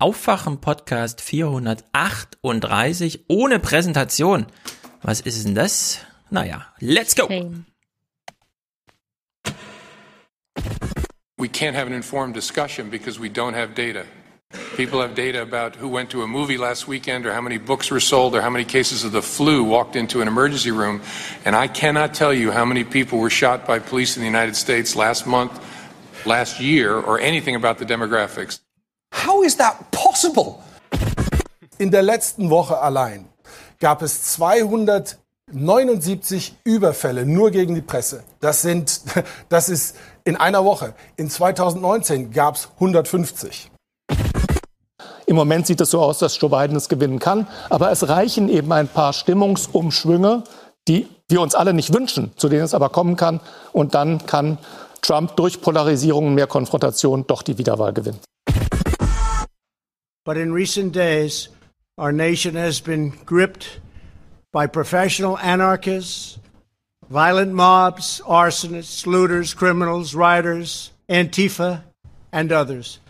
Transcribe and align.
Aufwachen 0.00 0.60
Podcast 0.60 1.20
438 1.20 3.24
ohne 3.26 3.58
Präsentation. 3.58 4.46
Was 5.02 5.20
ist 5.20 5.44
denn 5.44 5.56
das? 5.56 5.98
Naja, 6.30 6.72
let's 6.78 7.16
go. 7.16 7.26
We 11.36 11.48
can't 11.48 11.74
have 11.74 11.88
an 11.88 11.92
informed 11.92 12.34
discussion 12.34 12.90
because 12.90 13.18
we 13.18 13.28
don't 13.28 13.54
have 13.54 13.74
data. 13.74 14.04
People 14.76 15.00
have 15.00 15.16
data 15.16 15.42
about 15.42 15.74
who 15.74 15.88
went 15.88 16.10
to 16.10 16.22
a 16.22 16.28
movie 16.28 16.58
last 16.58 16.86
weekend 16.86 17.26
or 17.26 17.32
how 17.32 17.40
many 17.40 17.58
books 17.58 17.90
were 17.90 17.98
sold 17.98 18.36
or 18.36 18.40
how 18.40 18.50
many 18.50 18.64
cases 18.64 19.02
of 19.02 19.10
the 19.10 19.20
flu 19.20 19.64
walked 19.64 19.96
into 19.96 20.20
an 20.20 20.28
emergency 20.28 20.70
room. 20.70 21.02
And 21.44 21.56
I 21.56 21.66
cannot 21.66 22.14
tell 22.14 22.32
you 22.32 22.52
how 22.52 22.64
many 22.64 22.84
people 22.84 23.18
were 23.18 23.30
shot 23.30 23.66
by 23.66 23.80
police 23.80 24.16
in 24.16 24.20
the 24.20 24.28
United 24.28 24.54
States 24.54 24.94
last 24.94 25.26
month, 25.26 25.60
last 26.24 26.60
year, 26.60 26.94
or 26.94 27.18
anything 27.18 27.56
about 27.56 27.78
the 27.78 27.84
demographics. 27.84 28.60
How 29.14 29.44
is 29.44 29.56
that 29.56 29.90
possible? 29.90 30.56
In 31.78 31.90
der 31.90 32.02
letzten 32.02 32.50
Woche 32.50 32.80
allein 32.80 33.28
gab 33.78 34.02
es 34.02 34.34
279 34.34 36.56
Überfälle 36.64 37.24
nur 37.24 37.50
gegen 37.50 37.74
die 37.74 37.82
Presse. 37.82 38.22
Das 38.40 38.62
sind, 38.62 39.00
das 39.48 39.68
ist 39.68 39.96
in 40.24 40.36
einer 40.36 40.64
Woche. 40.64 40.94
In 41.16 41.30
2019 41.30 42.32
gab 42.32 42.56
es 42.56 42.68
150. 42.74 43.70
Im 45.26 45.36
Moment 45.36 45.66
sieht 45.66 45.80
es 45.80 45.90
so 45.90 46.00
aus, 46.00 46.18
dass 46.18 46.40
Joe 46.40 46.50
Biden 46.50 46.76
es 46.76 46.88
gewinnen 46.88 47.18
kann. 47.18 47.46
Aber 47.68 47.90
es 47.90 48.08
reichen 48.08 48.48
eben 48.48 48.72
ein 48.72 48.88
paar 48.88 49.12
Stimmungsumschwünge, 49.12 50.44
die 50.88 51.06
wir 51.28 51.42
uns 51.42 51.54
alle 51.54 51.74
nicht 51.74 51.92
wünschen, 51.92 52.32
zu 52.36 52.48
denen 52.48 52.64
es 52.64 52.72
aber 52.72 52.88
kommen 52.88 53.16
kann. 53.16 53.40
Und 53.72 53.94
dann 53.94 54.24
kann 54.24 54.56
Trump 55.02 55.36
durch 55.36 55.60
Polarisierung 55.60 56.28
und 56.28 56.34
mehr 56.34 56.46
Konfrontation 56.46 57.26
doch 57.26 57.42
die 57.42 57.58
Wiederwahl 57.58 57.92
gewinnen. 57.92 58.20
But 60.28 60.36
in 60.36 60.52
recent 60.52 60.92
days, 60.92 61.48
our 61.96 62.12
nation 62.12 62.54
has 62.54 62.82
been 62.82 63.14
gripped 63.24 63.80
by 64.52 64.66
professional 64.66 65.38
anarchists, 65.38 66.38
violent 67.08 67.54
mobs, 67.54 68.20
arsonists, 68.26 69.06
looters, 69.06 69.54
criminals, 69.54 70.14
rioters, 70.14 70.92
Antifa, 71.08 71.82
and 72.30 72.52
others. 72.52 73.00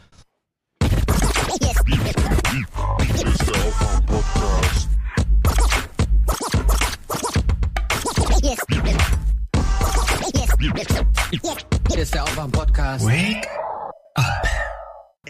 Hier 11.88 11.98
ist 11.98 12.14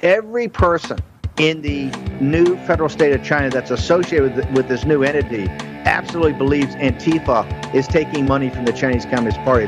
every 0.02 0.48
person 0.48 0.98
in 1.38 1.62
the 1.62 1.86
new 2.20 2.56
federal 2.66 2.88
state 2.88 3.12
of 3.12 3.24
China 3.24 3.48
that's 3.48 3.70
associated 3.70 4.34
with, 4.34 4.50
with 4.50 4.68
this 4.68 4.84
new 4.84 5.02
entity 5.02 5.46
absolutely 5.86 6.32
believes 6.32 6.74
Antifa 6.76 7.74
is 7.74 7.86
taking 7.86 8.26
money 8.26 8.50
from 8.50 8.64
the 8.64 8.72
Chinese 8.72 9.04
Communist 9.04 9.38
Party. 9.40 9.66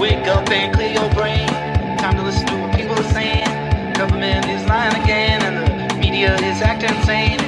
Wake 0.00 0.26
up 0.26 0.48
and 0.50 0.74
clear 0.74 0.92
your 0.92 1.10
brain. 1.14 1.48
Time 1.98 2.16
to 2.16 2.22
listen 2.22 2.46
to 2.46 2.56
what 2.60 2.76
people 2.76 2.94
are 2.94 3.12
saying. 3.12 3.44
Government 3.94 4.46
is 4.46 4.66
lying 4.68 4.94
again, 5.02 5.42
and 5.42 5.90
the 5.90 5.96
media 5.96 6.34
is 6.34 6.60
acting 6.60 6.94
insane. 6.96 7.38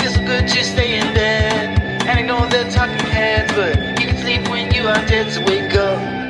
So 0.00 0.24
good 0.24 0.48
stay 0.48 0.98
in 0.98 1.14
bed. 1.14 1.78
And 2.08 2.72
talking 2.72 2.98
heads, 3.06 3.52
but 3.52 4.00
you 4.00 4.06
can 4.08 4.16
sleep 4.16 4.48
when 4.48 4.72
you 4.74 4.88
are 4.88 5.06
dead, 5.06 5.30
so 5.30 5.44
wake 5.44 5.74
up. 5.74 6.27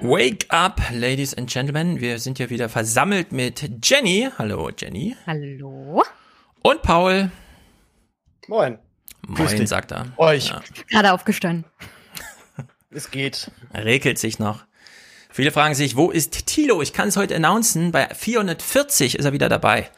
Wake 0.00 0.46
up, 0.50 0.80
Ladies 0.92 1.34
and 1.34 1.50
Gentlemen. 1.50 2.00
Wir 2.00 2.18
sind 2.18 2.38
hier 2.38 2.50
wieder 2.50 2.68
versammelt 2.68 3.32
mit 3.32 3.68
Jenny. 3.82 4.28
Hallo, 4.38 4.70
Jenny. 4.76 5.16
Hallo? 5.26 6.04
Und 6.62 6.82
Paul. 6.82 7.30
Moin. 8.46 8.78
Moin, 9.26 9.66
sagt 9.66 9.92
er. 9.92 10.06
Euch. 10.16 10.48
Ja, 10.48 10.62
Gerade 10.90 11.12
aufgestanden. 11.12 11.64
Es 12.90 13.10
geht. 13.10 13.50
regelt 13.74 14.18
sich 14.18 14.38
noch. 14.38 14.64
Viele 15.28 15.52
fragen 15.52 15.74
sich, 15.74 15.94
wo 15.94 16.10
ist 16.10 16.46
Tilo? 16.46 16.80
Ich 16.80 16.94
kann 16.94 17.08
es 17.08 17.18
heute 17.18 17.36
announcen. 17.36 17.92
Bei 17.92 18.08
440 18.08 19.16
ist 19.18 19.26
er 19.26 19.34
wieder 19.34 19.50
dabei. 19.50 19.90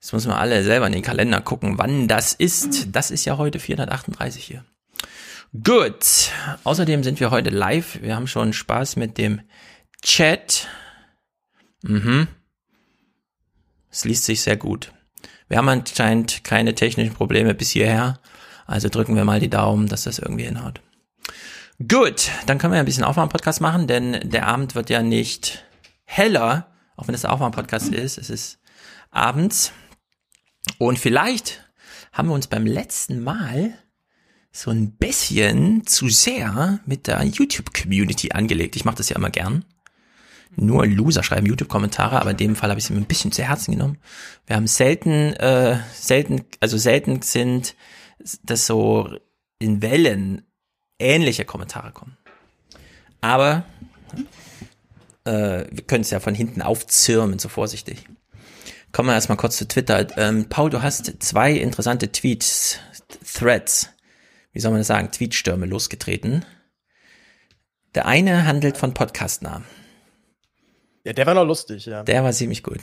Jetzt 0.00 0.14
müssen 0.14 0.30
wir 0.30 0.38
alle 0.38 0.62
selber 0.64 0.86
in 0.86 0.94
den 0.94 1.02
Kalender 1.02 1.42
gucken, 1.42 1.76
wann 1.76 2.08
das 2.08 2.32
ist. 2.32 2.86
Das 2.96 3.10
ist 3.10 3.26
ja 3.26 3.36
heute 3.36 3.58
438 3.58 4.42
hier. 4.42 4.64
Gut. 5.62 6.30
Außerdem 6.64 7.04
sind 7.04 7.20
wir 7.20 7.30
heute 7.30 7.50
live. 7.50 8.00
Wir 8.00 8.16
haben 8.16 8.26
schon 8.26 8.54
Spaß 8.54 8.96
mit 8.96 9.18
dem 9.18 9.42
Chat. 10.02 10.68
Mhm. 11.82 12.28
Es 13.90 14.04
liest 14.04 14.24
sich 14.24 14.42
sehr 14.42 14.56
gut. 14.56 14.92
Wir 15.48 15.58
haben 15.58 15.68
anscheinend 15.68 16.44
keine 16.44 16.74
technischen 16.74 17.14
Probleme 17.14 17.54
bis 17.54 17.70
hierher. 17.70 18.20
Also 18.66 18.88
drücken 18.88 19.16
wir 19.16 19.24
mal 19.24 19.40
die 19.40 19.50
Daumen, 19.50 19.88
dass 19.88 20.04
das 20.04 20.18
irgendwie 20.18 20.44
hinhaut. 20.44 20.80
Gut, 21.86 22.30
dann 22.46 22.58
können 22.58 22.72
wir 22.72 22.80
ein 22.80 22.86
bisschen 22.86 23.04
Aufwärm-Podcast 23.04 23.60
machen, 23.60 23.86
denn 23.86 24.28
der 24.28 24.46
Abend 24.46 24.74
wird 24.74 24.90
ja 24.90 25.02
nicht 25.02 25.64
heller, 26.04 26.72
auch 26.96 27.06
wenn 27.06 27.14
es 27.14 27.22
der 27.22 27.32
Aufwärm-Podcast 27.32 27.88
ist. 27.88 28.18
Es 28.18 28.30
ist 28.30 28.58
abends. 29.10 29.72
Und 30.78 30.98
vielleicht 30.98 31.64
haben 32.12 32.28
wir 32.28 32.34
uns 32.34 32.48
beim 32.48 32.66
letzten 32.66 33.22
Mal 33.22 33.74
so 34.50 34.70
ein 34.70 34.96
bisschen 34.96 35.86
zu 35.86 36.08
sehr 36.08 36.80
mit 36.84 37.06
der 37.06 37.22
YouTube-Community 37.22 38.32
angelegt. 38.32 38.76
Ich 38.76 38.84
mache 38.84 38.96
das 38.96 39.08
ja 39.08 39.16
immer 39.16 39.30
gern. 39.30 39.64
Nur 40.56 40.86
Loser 40.86 41.22
schreiben 41.22 41.46
YouTube-Kommentare, 41.46 42.20
aber 42.20 42.32
in 42.32 42.36
dem 42.36 42.56
Fall 42.56 42.70
habe 42.70 42.78
ich 42.78 42.84
es 42.84 42.90
mir 42.90 42.96
ein 42.96 43.04
bisschen 43.04 43.32
zu 43.32 43.42
Herzen 43.42 43.72
genommen. 43.72 43.98
Wir 44.46 44.56
haben 44.56 44.66
selten, 44.66 45.32
äh, 45.34 45.78
selten, 45.94 46.44
also 46.60 46.76
selten 46.76 47.22
sind 47.22 47.76
das 48.42 48.66
so 48.66 49.08
in 49.58 49.82
Wellen 49.82 50.42
ähnliche 50.98 51.44
Kommentare 51.44 51.92
kommen. 51.92 52.16
Aber 53.20 53.64
äh, 55.24 55.64
wir 55.70 55.84
können 55.86 56.02
es 56.02 56.10
ja 56.10 56.20
von 56.20 56.34
hinten 56.34 56.62
aufzirmen, 56.62 57.38
so 57.38 57.48
vorsichtig. 57.48 58.06
Kommen 58.92 59.08
wir 59.08 59.14
erstmal 59.14 59.38
kurz 59.38 59.56
zu 59.56 59.68
Twitter. 59.68 60.06
Ähm, 60.16 60.48
Paul, 60.48 60.70
du 60.70 60.82
hast 60.82 61.22
zwei 61.22 61.52
interessante 61.52 62.10
Tweets, 62.10 62.78
Threads, 63.32 63.90
wie 64.52 64.60
soll 64.60 64.70
man 64.70 64.80
das 64.80 64.86
sagen, 64.86 65.10
Tweetstürme 65.10 65.66
losgetreten. 65.66 66.44
Der 67.94 68.06
eine 68.06 68.46
handelt 68.46 68.78
von 68.78 68.94
Podcastnamen. 68.94 69.64
Ja, 71.04 71.12
der 71.12 71.26
war 71.26 71.34
noch 71.34 71.44
lustig, 71.44 71.86
ja. 71.86 72.02
Der 72.02 72.24
war 72.24 72.32
ziemlich 72.32 72.62
gut. 72.62 72.78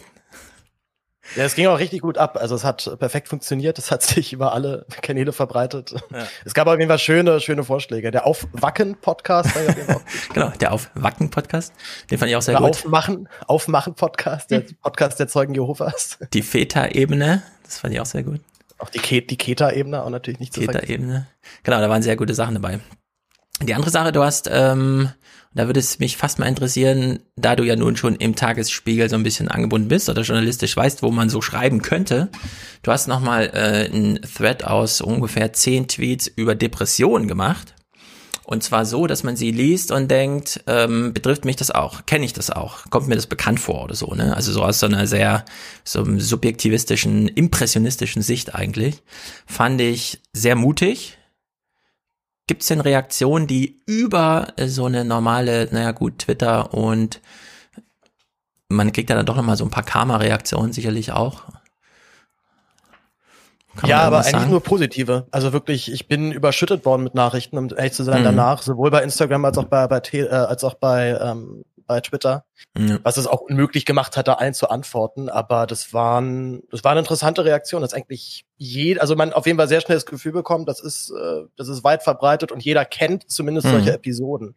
Ja, 1.36 1.44
es 1.44 1.56
ging 1.56 1.68
auch 1.68 1.80
richtig 1.80 2.02
gut 2.02 2.18
ab. 2.18 2.38
Also 2.40 2.56
es 2.56 2.64
hat 2.64 2.98
perfekt 3.00 3.28
funktioniert. 3.28 3.80
Es 3.80 3.92
hat 3.92 4.04
sich 4.04 4.32
über 4.32 4.54
alle 4.54 4.86
Kanäle 5.02 5.34
verbreitet. 5.34 5.96
Es 6.46 6.54
gab 6.54 6.68
auf 6.68 6.78
jeden 6.78 6.88
Fall 6.88 7.00
schöne, 7.00 7.40
schöne 7.42 7.64
Vorschläge. 7.64 8.12
Der 8.12 8.26
Aufwacken-Podcast 8.26 9.56
war 9.56 9.64
ja. 9.64 10.02
Genau, 10.34 10.50
der 10.50 10.72
Aufwacken-Podcast. 10.72 11.74
Den 12.12 12.20
fand 12.20 12.30
ich 12.30 12.38
auch 12.38 12.42
sehr 12.42 12.54
Der 12.54 12.62
gut. 12.62 12.70
Aufmachen, 12.70 13.28
Aufmachen-Podcast, 13.48 14.52
der 14.52 14.64
Podcast 14.82 15.20
der 15.20 15.28
Zeugen 15.28 15.56
Jehovas. 15.56 16.20
Die 16.32 16.44
Feta-Ebene, 16.44 17.42
das 17.64 17.80
fand 17.80 17.94
ich 17.94 18.00
auch 18.00 18.06
sehr 18.06 18.24
gut. 18.24 18.40
Auch 18.78 18.90
die, 18.90 19.00
Ke 19.00 19.22
die 19.22 19.38
Keta-Ebene 19.38 20.04
auch 20.04 20.10
natürlich 20.10 20.40
nicht 20.40 20.54
zu. 20.54 20.62
Keta-Ebene. 20.62 21.28
Genau, 21.64 21.80
da 21.80 21.90
waren 21.90 22.04
sehr 22.04 22.16
gute 22.16 22.36
Sachen 22.36 22.54
dabei. 22.54 22.80
Die 23.62 23.74
andere 23.74 23.92
Sache, 23.92 24.12
du 24.12 24.24
hast, 24.24 24.50
ähm, 24.52 25.10
da 25.54 25.68
würde 25.68 25.80
es 25.80 26.00
mich 26.00 26.18
fast 26.18 26.40
mal 26.40 26.48
interessieren, 26.48 27.20
da 27.38 27.56
du 27.56 27.64
ja 27.64 27.78
nun 27.78 27.96
schon 27.96 28.16
im 28.16 28.36
Tagesspiegel 28.36 29.10
so 29.10 29.16
ein 29.16 29.24
bisschen 29.24 29.48
angebunden 29.48 29.88
bist 29.88 30.10
oder 30.10 30.24
journalistisch 30.24 30.76
weißt, 30.76 31.02
wo 31.02 31.12
man 31.12 31.30
so 31.30 31.42
schreiben 31.42 31.82
könnte. 31.82 32.30
Du 32.84 32.92
hast 32.92 33.08
nochmal 33.08 33.52
äh, 33.54 33.90
einen 33.90 34.20
Thread 34.22 34.66
aus 34.66 35.00
ungefähr 35.00 35.54
zehn 35.54 35.88
Tweets 35.88 36.28
über 36.28 36.56
Depressionen 36.56 37.28
gemacht. 37.28 37.74
Und 38.44 38.62
zwar 38.62 38.86
so, 38.86 39.08
dass 39.08 39.24
man 39.24 39.36
sie 39.36 39.50
liest 39.50 39.92
und 39.92 40.12
denkt, 40.12 40.64
ähm, 40.68 41.14
betrifft 41.14 41.46
mich 41.46 41.56
das 41.56 41.72
auch? 41.72 42.06
Kenne 42.06 42.26
ich 42.26 42.34
das 42.34 42.52
auch? 42.52 42.90
Kommt 42.92 43.08
mir 43.08 43.16
das 43.16 43.26
bekannt 43.26 43.60
vor 43.60 43.86
oder 43.86 43.96
so, 43.96 44.14
ne? 44.14 44.36
Also 44.36 44.52
so 44.52 44.62
aus 44.62 44.80
so 44.80 44.86
einer 44.86 45.08
sehr 45.08 45.46
so 45.84 46.04
einem 46.04 46.20
subjektivistischen, 46.20 47.28
impressionistischen 47.28 48.22
Sicht 48.22 48.54
eigentlich. 48.54 49.02
Fand 49.48 49.82
ich 49.82 50.22
sehr 50.32 50.56
mutig. 50.56 51.18
Gibt 52.48 52.62
es 52.62 52.68
denn 52.68 52.82
Reaktionen, 52.82 53.48
die 53.48 53.82
über 53.86 54.48
äh, 54.58 54.68
so 54.68 54.86
eine 54.86 55.04
normale, 55.04 55.68
naja 55.72 55.92
gut, 55.92 56.20
Twitter 56.20 56.74
und 56.74 57.22
man 58.70 58.92
kriegt 58.92 59.10
ja 59.10 59.16
dann 59.16 59.26
doch 59.26 59.36
nochmal 59.36 59.58
so 59.58 59.64
ein 59.64 59.72
paar 59.72 59.84
Karma-Reaktionen 59.84 60.74
sicherlich 60.74 61.12
auch. 61.12 61.44
Kann 63.76 63.90
ja, 63.90 64.00
aber 64.00 64.20
eigentlich 64.20 64.32
sagen? 64.32 64.52
nur 64.52 64.64
positive. 64.64 65.28
Also 65.32 65.54
wirklich, 65.54 65.92
ich 65.92 66.08
bin 66.08 66.32
überschüttet 66.32 66.86
worden 66.86 67.04
mit 67.04 67.14
Nachrichten, 67.14 67.58
um 67.58 67.70
ehrlich 67.76 67.94
zu 67.94 68.04
sein, 68.04 68.22
Mhm. 68.22 68.26
danach, 68.26 68.62
sowohl 68.62 68.90
bei 68.90 69.04
Instagram 69.04 69.44
als 69.46 69.58
auch 69.58 69.66
bei, 69.66 69.88
bei 69.88 70.02
äh, 70.14 70.28
als 70.30 70.64
auch 70.64 70.76
bei, 70.76 71.18
ähm, 71.22 71.64
bei 71.88 72.02
Twitter. 72.02 72.46
Ja. 72.78 73.00
was 73.04 73.16
es 73.18 73.26
auch 73.28 73.40
unmöglich 73.42 73.86
gemacht 73.86 74.18
hat, 74.18 74.28
da 74.28 74.34
allen 74.34 74.54
zu 74.54 74.70
antworten. 74.70 75.30
Aber 75.30 75.66
das 75.66 75.94
waren, 75.94 76.62
das 76.72 76.84
war 76.84 76.92
eine 76.92 77.00
interessante 77.00 77.46
Reaktion, 77.46 77.82
dass 77.82 77.94
eigentlich 77.94 78.46
jeder, 78.58 79.02
also 79.02 79.16
man 79.16 79.32
auf 79.32 79.46
jeden 79.46 79.58
Fall 79.58 79.68
sehr 79.70 79.80
schnell 79.82 79.96
das 79.96 80.06
Gefühl 80.06 80.34
bekommt, 80.34 80.68
das 80.68 80.80
ist, 80.82 81.12
äh, 81.12 81.44
das 81.56 81.70
ist 81.70 81.84
weit 81.86 82.04
verbreitet 82.04 82.52
und 82.52 82.64
jeder 82.64 82.84
kennt 82.84 83.30
zumindest 83.32 83.68
Mhm. 83.68 83.72
solche 83.72 83.94
Episoden. 83.94 84.56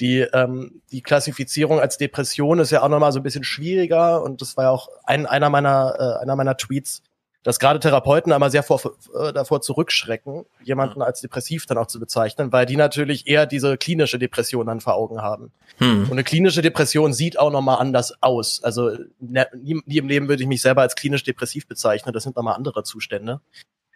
Die, 0.00 0.20
ähm, 0.20 0.80
die 0.90 1.02
Klassifizierung 1.02 1.78
als 1.80 1.98
Depression 1.98 2.58
ist 2.60 2.70
ja 2.70 2.82
auch 2.82 2.88
nochmal 2.88 3.12
so 3.12 3.20
ein 3.20 3.22
bisschen 3.22 3.44
schwieriger 3.44 4.22
und 4.22 4.40
das 4.40 4.56
war 4.56 4.64
ja 4.64 4.70
auch 4.70 4.88
ein, 5.04 5.26
einer 5.26 5.50
meiner, 5.50 5.94
äh, 5.98 6.22
einer 6.22 6.36
meiner 6.36 6.56
Tweets, 6.56 7.02
dass 7.42 7.58
gerade 7.58 7.80
Therapeuten 7.80 8.32
einmal 8.32 8.50
sehr 8.50 8.62
vor, 8.62 8.80
äh, 9.18 9.32
davor 9.32 9.62
zurückschrecken, 9.62 10.44
jemanden 10.62 11.00
als 11.00 11.20
depressiv 11.22 11.66
dann 11.66 11.78
auch 11.78 11.86
zu 11.86 11.98
bezeichnen, 11.98 12.52
weil 12.52 12.66
die 12.66 12.76
natürlich 12.76 13.26
eher 13.26 13.46
diese 13.46 13.78
klinische 13.78 14.18
Depression 14.18 14.66
dann 14.66 14.80
vor 14.80 14.94
Augen 14.94 15.22
haben. 15.22 15.50
Hm. 15.78 16.04
Und 16.04 16.12
eine 16.12 16.24
klinische 16.24 16.60
Depression 16.60 17.12
sieht 17.14 17.38
auch 17.38 17.50
nochmal 17.50 17.78
anders 17.78 18.22
aus. 18.22 18.62
Also 18.62 18.90
ne, 19.18 19.46
nie, 19.56 19.80
nie 19.86 19.96
im 19.96 20.08
Leben 20.08 20.28
würde 20.28 20.42
ich 20.42 20.48
mich 20.48 20.60
selber 20.60 20.82
als 20.82 20.96
klinisch 20.96 21.24
depressiv 21.24 21.66
bezeichnen. 21.66 22.12
Das 22.12 22.24
sind 22.24 22.36
nochmal 22.36 22.56
andere 22.56 22.82
Zustände. 22.82 23.40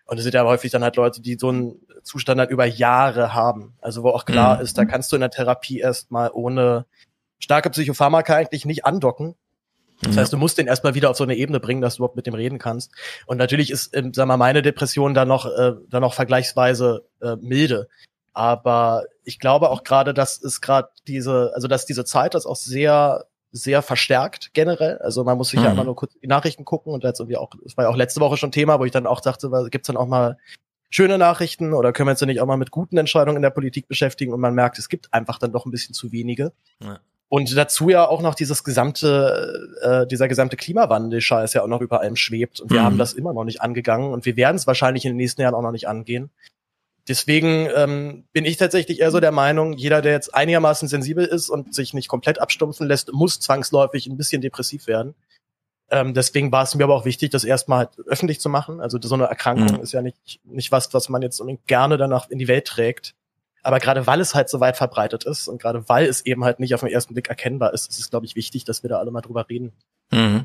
Und 0.06 0.18
es 0.18 0.24
sind 0.24 0.34
ja 0.34 0.44
häufig 0.44 0.70
dann 0.70 0.82
halt 0.82 0.96
Leute, 0.96 1.20
die 1.22 1.36
so 1.38 1.48
einen 1.48 1.80
Zustand 2.02 2.38
halt 2.38 2.50
über 2.50 2.66
Jahre 2.66 3.34
haben. 3.34 3.74
Also 3.80 4.02
wo 4.02 4.10
auch 4.10 4.24
klar 4.24 4.56
Mhm. 4.56 4.62
ist, 4.62 4.76
da 4.78 4.84
kannst 4.84 5.12
du 5.12 5.16
in 5.16 5.20
der 5.20 5.30
Therapie 5.30 5.80
erstmal 5.80 6.30
ohne 6.32 6.86
starke 7.38 7.70
Psychopharmaka 7.70 8.34
eigentlich 8.34 8.64
nicht 8.64 8.84
andocken. 8.84 9.34
Das 10.02 10.16
Ja. 10.16 10.22
heißt, 10.22 10.32
du 10.32 10.36
musst 10.36 10.58
den 10.58 10.66
erstmal 10.66 10.94
wieder 10.94 11.10
auf 11.10 11.16
so 11.16 11.24
eine 11.24 11.34
Ebene 11.36 11.60
bringen, 11.60 11.80
dass 11.80 11.94
du 11.96 12.00
überhaupt 12.00 12.16
mit 12.16 12.26
dem 12.26 12.34
reden 12.34 12.58
kannst. 12.58 12.92
Und 13.26 13.38
natürlich 13.38 13.70
ist, 13.70 13.96
ähm, 13.96 14.12
sag 14.12 14.26
mal, 14.26 14.36
meine 14.36 14.60
Depression 14.62 15.14
dann 15.14 15.28
noch, 15.28 15.46
äh, 15.46 15.72
dann 15.88 16.02
noch 16.02 16.14
vergleichsweise 16.14 17.04
äh, 17.22 17.36
milde. 17.36 17.88
Aber 18.32 19.04
ich 19.24 19.38
glaube 19.38 19.70
auch 19.70 19.84
gerade, 19.84 20.12
dass 20.12 20.42
es 20.42 20.60
gerade 20.60 20.88
diese, 21.06 21.52
also 21.54 21.68
dass 21.68 21.86
diese 21.86 22.04
Zeit 22.04 22.34
das 22.34 22.46
auch 22.46 22.56
sehr, 22.56 23.26
sehr 23.52 23.82
verstärkt 23.82 24.50
generell. 24.52 24.98
Also 24.98 25.22
man 25.22 25.38
muss 25.38 25.50
sich 25.50 25.60
ja 25.60 25.68
Mhm. 25.68 25.74
immer 25.74 25.84
nur 25.84 25.96
kurz 25.96 26.12
die 26.20 26.26
Nachrichten 26.26 26.64
gucken 26.64 26.92
und 26.92 27.04
jetzt 27.04 27.20
irgendwie 27.20 27.36
auch, 27.36 27.50
das 27.62 27.76
war 27.76 27.84
ja 27.84 27.90
auch 27.90 27.96
letzte 27.96 28.20
Woche 28.20 28.36
schon 28.36 28.50
Thema, 28.50 28.80
wo 28.80 28.84
ich 28.84 28.90
dann 28.92 29.06
auch 29.06 29.20
dachte, 29.20 29.48
gibt's 29.70 29.86
dann 29.86 29.96
auch 29.96 30.08
mal 30.08 30.36
schöne 30.90 31.18
Nachrichten 31.18 31.72
oder 31.72 31.92
können 31.92 32.08
wir 32.08 32.10
uns 32.12 32.18
denn 32.20 32.28
nicht 32.28 32.40
auch 32.40 32.46
mal 32.46 32.56
mit 32.56 32.72
guten 32.72 32.96
Entscheidungen 32.98 33.36
in 33.36 33.42
der 33.42 33.50
Politik 33.50 33.86
beschäftigen 33.88 34.32
und 34.32 34.40
man 34.40 34.54
merkt, 34.54 34.78
es 34.78 34.88
gibt 34.88 35.12
einfach 35.14 35.38
dann 35.38 35.52
doch 35.52 35.66
ein 35.66 35.70
bisschen 35.70 35.94
zu 35.94 36.10
wenige. 36.10 36.52
Ja. 36.82 36.98
Und 37.28 37.56
dazu 37.56 37.88
ja 37.88 38.06
auch 38.06 38.20
noch 38.22 38.34
dieses 38.34 38.62
gesamte, 38.64 39.68
äh, 39.82 40.06
dieser 40.06 40.28
gesamte 40.28 40.56
Klimawandel-Scheiß 40.56 41.54
ja 41.54 41.62
auch 41.62 41.66
noch 41.68 41.80
über 41.80 42.00
allem 42.00 42.16
schwebt. 42.16 42.60
Und 42.60 42.70
wir 42.70 42.80
Mhm. 42.80 42.84
haben 42.84 42.98
das 42.98 43.12
immer 43.12 43.32
noch 43.32 43.44
nicht 43.44 43.60
angegangen 43.62 44.12
und 44.12 44.24
wir 44.24 44.36
werden 44.36 44.56
es 44.56 44.66
wahrscheinlich 44.66 45.04
in 45.04 45.12
den 45.12 45.16
nächsten 45.16 45.40
Jahren 45.42 45.54
auch 45.54 45.62
noch 45.62 45.72
nicht 45.72 45.88
angehen. 45.88 46.30
Deswegen 47.08 47.68
ähm, 47.74 48.24
bin 48.32 48.44
ich 48.46 48.56
tatsächlich 48.56 49.00
eher 49.00 49.10
so 49.10 49.20
der 49.20 49.32
Meinung, 49.32 49.74
jeder, 49.74 50.00
der 50.00 50.12
jetzt 50.12 50.34
einigermaßen 50.34 50.88
sensibel 50.88 51.24
ist 51.24 51.50
und 51.50 51.74
sich 51.74 51.92
nicht 51.92 52.08
komplett 52.08 52.40
abstumpfen 52.40 52.86
lässt, 52.86 53.12
muss 53.12 53.40
zwangsläufig 53.40 54.06
ein 54.06 54.16
bisschen 54.16 54.40
depressiv 54.40 54.86
werden. 54.86 55.14
Ähm, 55.90 56.14
deswegen 56.14 56.50
war 56.50 56.62
es 56.62 56.74
mir 56.74 56.84
aber 56.84 56.94
auch 56.94 57.04
wichtig, 57.04 57.30
das 57.30 57.44
erstmal 57.44 57.78
halt 57.80 57.90
öffentlich 58.06 58.40
zu 58.40 58.48
machen. 58.48 58.80
Also 58.80 58.98
so 59.02 59.14
eine 59.14 59.24
Erkrankung 59.24 59.76
Mhm. 59.76 59.82
ist 59.82 59.92
ja 59.92 60.00
nicht, 60.00 60.40
nicht 60.44 60.72
was, 60.72 60.94
was 60.94 61.10
man 61.10 61.20
jetzt 61.20 61.40
unbedingt 61.40 61.66
gerne 61.66 61.98
danach 61.98 62.30
in 62.30 62.38
die 62.38 62.48
Welt 62.48 62.66
trägt. 62.66 63.14
Aber 63.64 63.80
gerade 63.80 64.06
weil 64.06 64.20
es 64.20 64.34
halt 64.34 64.50
so 64.50 64.60
weit 64.60 64.76
verbreitet 64.76 65.24
ist 65.24 65.48
und 65.48 65.60
gerade 65.60 65.88
weil 65.88 66.04
es 66.04 66.20
eben 66.26 66.44
halt 66.44 66.60
nicht 66.60 66.74
auf 66.74 66.80
den 66.80 66.90
ersten 66.90 67.14
Blick 67.14 67.28
erkennbar 67.28 67.72
ist, 67.72 67.88
ist 67.88 67.98
es, 67.98 68.10
glaube 68.10 68.26
ich, 68.26 68.36
wichtig, 68.36 68.64
dass 68.64 68.82
wir 68.82 68.90
da 68.90 68.98
alle 68.98 69.10
mal 69.10 69.22
drüber 69.22 69.48
reden. 69.48 69.72
Mhm. 70.12 70.44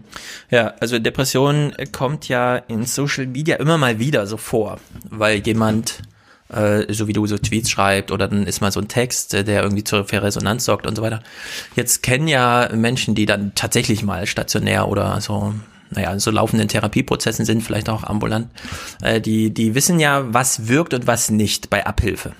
Ja, 0.49 0.73
also 0.79 0.97
Depression 0.99 1.73
kommt 1.91 2.29
ja 2.29 2.55
in 2.55 2.85
Social 2.85 3.27
Media 3.27 3.57
immer 3.57 3.77
mal 3.77 3.99
wieder 3.99 4.25
so 4.25 4.37
vor, 4.37 4.79
weil 5.09 5.39
jemand, 5.39 6.01
äh, 6.47 6.91
so 6.93 7.09
wie 7.09 7.13
du 7.13 7.27
so 7.27 7.37
Tweets 7.37 7.69
schreibt 7.69 8.11
oder 8.11 8.29
dann 8.29 8.47
ist 8.47 8.61
mal 8.61 8.71
so 8.71 8.79
ein 8.79 8.87
Text, 8.87 9.33
äh, 9.33 9.43
der 9.43 9.63
irgendwie 9.63 9.83
zur 9.83 10.05
für 10.05 10.23
Resonanz 10.23 10.63
sorgt 10.63 10.87
und 10.87 10.95
so 10.95 11.01
weiter. 11.01 11.21
Jetzt 11.75 12.01
kennen 12.01 12.29
ja 12.29 12.69
Menschen, 12.73 13.15
die 13.15 13.25
dann 13.25 13.53
tatsächlich 13.53 14.01
mal 14.01 14.27
stationär 14.27 14.87
oder 14.87 15.19
so 15.19 15.53
naja, 15.91 16.17
so 16.19 16.31
laufenden 16.31 16.67
Therapieprozessen 16.67 17.45
sind, 17.45 17.63
vielleicht 17.63 17.89
auch 17.89 18.03
ambulant, 18.03 18.47
äh, 19.01 19.19
die, 19.19 19.51
die 19.53 19.75
wissen 19.75 19.99
ja, 19.99 20.31
was 20.33 20.67
wirkt 20.67 20.93
und 20.93 21.07
was 21.07 21.31
nicht 21.31 21.69
bei 21.71 21.85
Abhilfe. 21.85 22.33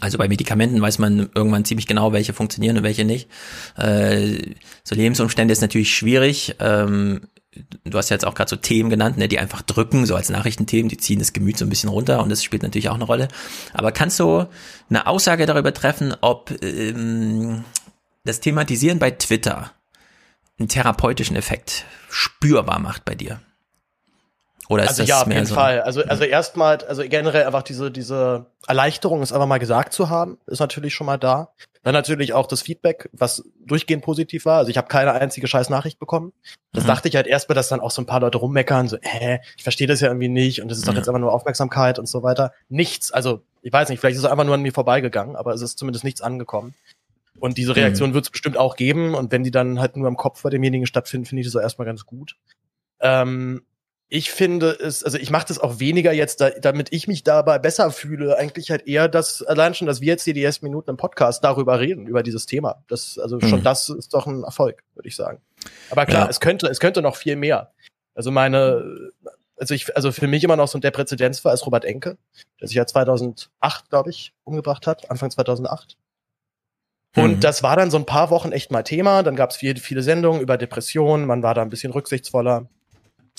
Also 0.00 0.18
bei 0.18 0.28
Medikamenten 0.28 0.80
weiß 0.80 0.98
man 0.98 1.30
irgendwann 1.34 1.64
ziemlich 1.64 1.86
genau, 1.86 2.12
welche 2.12 2.32
funktionieren 2.32 2.78
und 2.78 2.82
welche 2.82 3.04
nicht. 3.04 3.28
Äh, 3.76 4.54
so 4.84 4.94
Lebensumstände 4.94 5.52
ist 5.52 5.60
natürlich 5.60 5.94
schwierig. 5.94 6.56
Ähm, 6.58 7.22
du 7.84 7.96
hast 7.96 8.10
ja 8.10 8.14
jetzt 8.14 8.26
auch 8.26 8.34
gerade 8.34 8.50
so 8.50 8.56
Themen 8.56 8.90
genannt, 8.90 9.16
ne, 9.16 9.28
die 9.28 9.38
einfach 9.38 9.62
drücken, 9.62 10.06
so 10.06 10.14
als 10.14 10.28
Nachrichtenthemen, 10.28 10.88
die 10.88 10.96
ziehen 10.96 11.18
das 11.18 11.32
Gemüt 11.32 11.56
so 11.56 11.64
ein 11.64 11.68
bisschen 11.68 11.88
runter 11.88 12.22
und 12.22 12.28
das 12.28 12.44
spielt 12.44 12.62
natürlich 12.62 12.88
auch 12.88 12.94
eine 12.94 13.04
Rolle. 13.04 13.28
Aber 13.72 13.92
kannst 13.92 14.18
du 14.20 14.46
eine 14.90 15.06
Aussage 15.06 15.46
darüber 15.46 15.72
treffen, 15.72 16.14
ob 16.20 16.52
ähm, 16.62 17.64
das 18.24 18.40
Thematisieren 18.40 18.98
bei 18.98 19.12
Twitter 19.12 19.72
einen 20.58 20.68
therapeutischen 20.68 21.36
Effekt 21.36 21.84
spürbar 22.10 22.78
macht 22.78 23.04
bei 23.04 23.14
dir? 23.14 23.40
Oder 24.68 24.82
ist 24.84 24.88
Also 24.90 25.02
das 25.02 25.08
ja, 25.08 25.22
auf 25.22 25.28
jeden 25.28 25.46
so? 25.46 25.54
Fall. 25.54 25.80
Also, 25.82 26.02
also 26.04 26.24
erstmal, 26.24 26.78
also 26.84 27.02
generell 27.06 27.44
einfach 27.44 27.62
diese, 27.62 27.90
diese 27.90 28.46
Erleichterung, 28.66 29.22
es 29.22 29.32
einfach 29.32 29.46
mal 29.46 29.58
gesagt 29.58 29.92
zu 29.92 30.08
haben, 30.10 30.38
ist 30.46 30.60
natürlich 30.60 30.94
schon 30.94 31.06
mal 31.06 31.18
da. 31.18 31.50
Dann 31.84 31.92
natürlich 31.94 32.32
auch 32.32 32.48
das 32.48 32.62
Feedback, 32.62 33.08
was 33.12 33.44
durchgehend 33.64 34.02
positiv 34.04 34.44
war. 34.44 34.58
Also 34.58 34.70
ich 34.70 34.76
habe 34.76 34.88
keine 34.88 35.12
einzige 35.12 35.46
scheiß 35.46 35.70
Nachricht 35.70 36.00
bekommen. 36.00 36.32
Das 36.72 36.82
Mhm. 36.82 36.88
dachte 36.88 37.08
ich 37.08 37.14
halt 37.14 37.28
erstmal, 37.28 37.54
dass 37.54 37.68
dann 37.68 37.78
auch 37.78 37.92
so 37.92 38.02
ein 38.02 38.06
paar 38.06 38.18
Leute 38.20 38.38
rummeckern, 38.38 38.88
so, 38.88 38.96
hä, 39.00 39.38
ich 39.56 39.62
verstehe 39.62 39.86
das 39.86 40.00
ja 40.00 40.08
irgendwie 40.08 40.28
nicht 40.28 40.60
und 40.62 40.68
das 40.68 40.78
ist 40.78 40.88
doch 40.88 40.94
jetzt 40.94 41.08
einfach 41.08 41.20
nur 41.20 41.32
Aufmerksamkeit 41.32 42.00
und 42.00 42.06
so 42.08 42.24
weiter. 42.24 42.52
Nichts, 42.68 43.12
also 43.12 43.42
ich 43.62 43.72
weiß 43.72 43.88
nicht, 43.88 44.00
vielleicht 44.00 44.16
ist 44.16 44.24
es 44.24 44.28
einfach 44.30 44.44
nur 44.44 44.54
an 44.54 44.62
mir 44.62 44.72
vorbeigegangen, 44.72 45.36
aber 45.36 45.54
es 45.54 45.62
ist 45.62 45.78
zumindest 45.78 46.04
nichts 46.04 46.22
angekommen. 46.22 46.74
Und 47.38 47.56
diese 47.58 47.76
Reaktion 47.76 48.14
wird 48.14 48.24
es 48.24 48.30
bestimmt 48.30 48.56
auch 48.56 48.74
geben 48.76 49.14
und 49.14 49.30
wenn 49.30 49.44
die 49.44 49.50
dann 49.52 49.78
halt 49.78 49.96
nur 49.96 50.08
im 50.08 50.16
Kopf 50.16 50.42
bei 50.42 50.50
demjenigen 50.50 50.86
stattfinden, 50.86 51.26
finde 51.26 51.42
ich 51.42 51.46
das 51.46 51.54
auch 51.54 51.60
erstmal 51.62 51.86
ganz 51.86 52.04
gut. 52.06 52.36
Ähm, 53.00 53.62
ich 54.08 54.30
finde 54.30 54.70
es, 54.70 55.02
also 55.02 55.18
ich 55.18 55.30
mache 55.30 55.46
das 55.48 55.58
auch 55.58 55.80
weniger 55.80 56.12
jetzt, 56.12 56.40
da, 56.40 56.50
damit 56.50 56.92
ich 56.92 57.08
mich 57.08 57.24
dabei 57.24 57.58
besser 57.58 57.90
fühle, 57.90 58.36
eigentlich 58.38 58.70
halt 58.70 58.86
eher 58.86 59.08
das, 59.08 59.42
allein 59.42 59.74
schon, 59.74 59.86
dass 59.88 60.00
wir 60.00 60.08
jetzt 60.08 60.22
hier 60.24 60.34
die 60.34 60.44
ersten 60.44 60.64
Minuten 60.66 60.90
im 60.90 60.96
Podcast 60.96 61.42
darüber 61.42 61.80
reden, 61.80 62.06
über 62.06 62.22
dieses 62.22 62.46
Thema. 62.46 62.84
Das, 62.88 63.18
also 63.18 63.40
schon 63.40 63.60
Mhm. 63.60 63.64
das 63.64 63.88
ist 63.88 64.14
doch 64.14 64.26
ein 64.26 64.44
Erfolg, 64.44 64.82
würde 64.94 65.08
ich 65.08 65.16
sagen. 65.16 65.40
Aber 65.90 66.06
klar, 66.06 66.24
Ja. 66.24 66.30
es 66.30 66.38
könnte, 66.40 66.68
es 66.68 66.78
könnte 66.80 67.02
noch 67.02 67.16
viel 67.16 67.34
mehr. 67.36 67.72
Also 68.14 68.30
meine, 68.30 69.10
also 69.58 69.74
ich, 69.74 69.94
also 69.96 70.12
für 70.12 70.28
mich 70.28 70.44
immer 70.44 70.56
noch 70.56 70.68
so 70.68 70.78
der 70.78 70.90
Präzedenzfall 70.92 71.52
ist 71.54 71.66
Robert 71.66 71.84
Enke, 71.84 72.16
der 72.60 72.68
sich 72.68 72.76
ja 72.76 72.86
2008, 72.86 73.90
glaube 73.90 74.10
ich, 74.10 74.32
umgebracht 74.44 74.86
hat, 74.86 75.10
Anfang 75.10 75.30
2008. 75.30 75.96
Und 77.16 77.36
Mhm. 77.36 77.40
das 77.40 77.62
war 77.62 77.74
dann 77.76 77.90
so 77.90 77.96
ein 77.96 78.06
paar 78.06 78.30
Wochen 78.30 78.52
echt 78.52 78.70
mal 78.70 78.82
Thema. 78.82 79.22
Dann 79.22 79.36
gab 79.36 79.50
es 79.50 79.56
viele, 79.56 79.80
viele 79.80 80.02
Sendungen 80.02 80.40
über 80.42 80.56
Depressionen. 80.58 81.26
Man 81.26 81.42
war 81.42 81.54
da 81.54 81.62
ein 81.62 81.70
bisschen 81.70 81.92
rücksichtsvoller. 81.92 82.68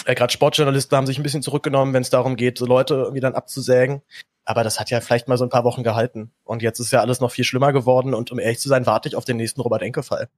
Äh, 0.05 0.15
Gerade 0.15 0.31
Sportjournalisten 0.31 0.95
haben 0.95 1.07
sich 1.07 1.19
ein 1.19 1.23
bisschen 1.23 1.41
zurückgenommen, 1.41 1.93
wenn 1.93 2.01
es 2.01 2.09
darum 2.09 2.35
geht, 2.35 2.57
so 2.57 2.65
Leute 2.65 2.95
irgendwie 2.95 3.19
dann 3.19 3.35
abzusägen. 3.35 4.01
Aber 4.45 4.63
das 4.63 4.79
hat 4.79 4.89
ja 4.89 5.01
vielleicht 5.01 5.27
mal 5.27 5.37
so 5.37 5.43
ein 5.43 5.49
paar 5.49 5.65
Wochen 5.65 5.83
gehalten. 5.83 6.31
Und 6.43 6.61
jetzt 6.61 6.79
ist 6.79 6.91
ja 6.91 7.01
alles 7.01 7.19
noch 7.19 7.31
viel 7.31 7.43
schlimmer 7.43 7.73
geworden. 7.73 8.13
Und 8.13 8.31
um 8.31 8.39
ehrlich 8.39 8.59
zu 8.59 8.69
sein, 8.69 8.85
warte 8.85 9.09
ich 9.09 9.15
auf 9.15 9.25
den 9.25 9.37
nächsten 9.37 9.59
Robert 9.59 9.81
Enke-Fall. 9.81 10.29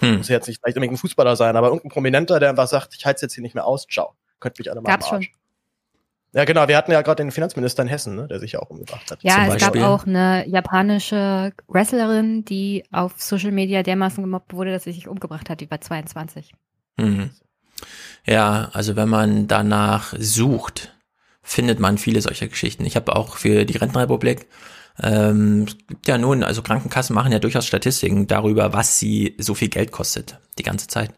Hm. 0.00 0.18
Muss 0.18 0.28
ja 0.28 0.36
jetzt 0.36 0.46
nicht 0.46 0.60
vielleicht 0.60 0.76
unbedingt 0.76 0.94
ein 0.94 0.98
Fußballer 0.98 1.34
sein, 1.36 1.56
aber 1.56 1.68
irgendein 1.68 1.90
Prominenter, 1.90 2.38
der 2.40 2.50
einfach 2.50 2.68
sagt, 2.68 2.94
ich 2.94 3.06
halte 3.06 3.22
jetzt 3.22 3.34
hier 3.34 3.42
nicht 3.42 3.54
mehr 3.54 3.64
aus, 3.64 3.86
ciao. 3.86 4.14
Könnt 4.38 4.58
mich 4.58 4.70
alle 4.70 4.80
mal 4.80 4.90
Gab's 4.90 5.08
schon. 5.08 5.26
Ja, 6.34 6.44
genau. 6.44 6.68
Wir 6.68 6.76
hatten 6.76 6.92
ja 6.92 7.00
gerade 7.00 7.22
den 7.22 7.30
Finanzminister 7.30 7.82
in 7.82 7.88
Hessen, 7.88 8.14
ne, 8.14 8.28
der 8.28 8.38
sich 8.38 8.52
ja 8.52 8.60
auch 8.60 8.68
umgebracht 8.68 9.10
hat. 9.10 9.22
Ja, 9.22 9.34
Zum 9.34 9.42
es 9.44 9.48
Beispiel? 9.54 9.80
gab 9.80 9.90
auch 9.90 10.06
eine 10.06 10.46
japanische 10.46 11.52
Wrestlerin, 11.68 12.44
die 12.44 12.84
auf 12.92 13.20
Social 13.20 13.50
Media 13.50 13.82
dermaßen 13.82 14.22
gemobbt 14.22 14.52
wurde, 14.52 14.72
dass 14.72 14.84
sie 14.84 14.92
sich 14.92 15.08
umgebracht 15.08 15.48
hat. 15.48 15.60
Die 15.60 15.70
war 15.70 15.80
22. 15.80 16.52
Mhm. 16.98 17.30
Ja, 18.26 18.70
also 18.72 18.96
wenn 18.96 19.08
man 19.08 19.48
danach 19.48 20.14
sucht, 20.18 20.92
findet 21.42 21.80
man 21.80 21.98
viele 21.98 22.20
solcher 22.20 22.48
Geschichten. 22.48 22.84
Ich 22.84 22.96
habe 22.96 23.16
auch 23.16 23.36
für 23.36 23.64
die 23.64 23.76
Rentenrepublik, 23.76 24.46
ähm, 25.00 25.66
es 25.68 25.76
gibt 25.86 26.08
ja 26.08 26.18
nun, 26.18 26.42
also 26.42 26.62
Krankenkassen 26.62 27.14
machen 27.14 27.32
ja 27.32 27.38
durchaus 27.38 27.66
Statistiken 27.66 28.26
darüber, 28.26 28.72
was 28.72 28.98
sie 28.98 29.34
so 29.38 29.54
viel 29.54 29.68
Geld 29.68 29.92
kostet, 29.92 30.38
die 30.58 30.64
ganze 30.64 30.88
Zeit. 30.88 31.12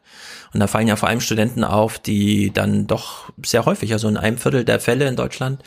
Und 0.52 0.60
da 0.60 0.66
fallen 0.66 0.88
ja 0.88 0.96
vor 0.96 1.08
allem 1.08 1.20
Studenten 1.20 1.64
auf, 1.64 1.98
die 1.98 2.52
dann 2.52 2.86
doch 2.86 3.32
sehr 3.44 3.64
häufig, 3.64 3.92
also 3.92 4.08
in 4.08 4.16
einem 4.16 4.38
Viertel 4.38 4.64
der 4.64 4.80
Fälle 4.80 5.08
in 5.08 5.16
Deutschland, 5.16 5.62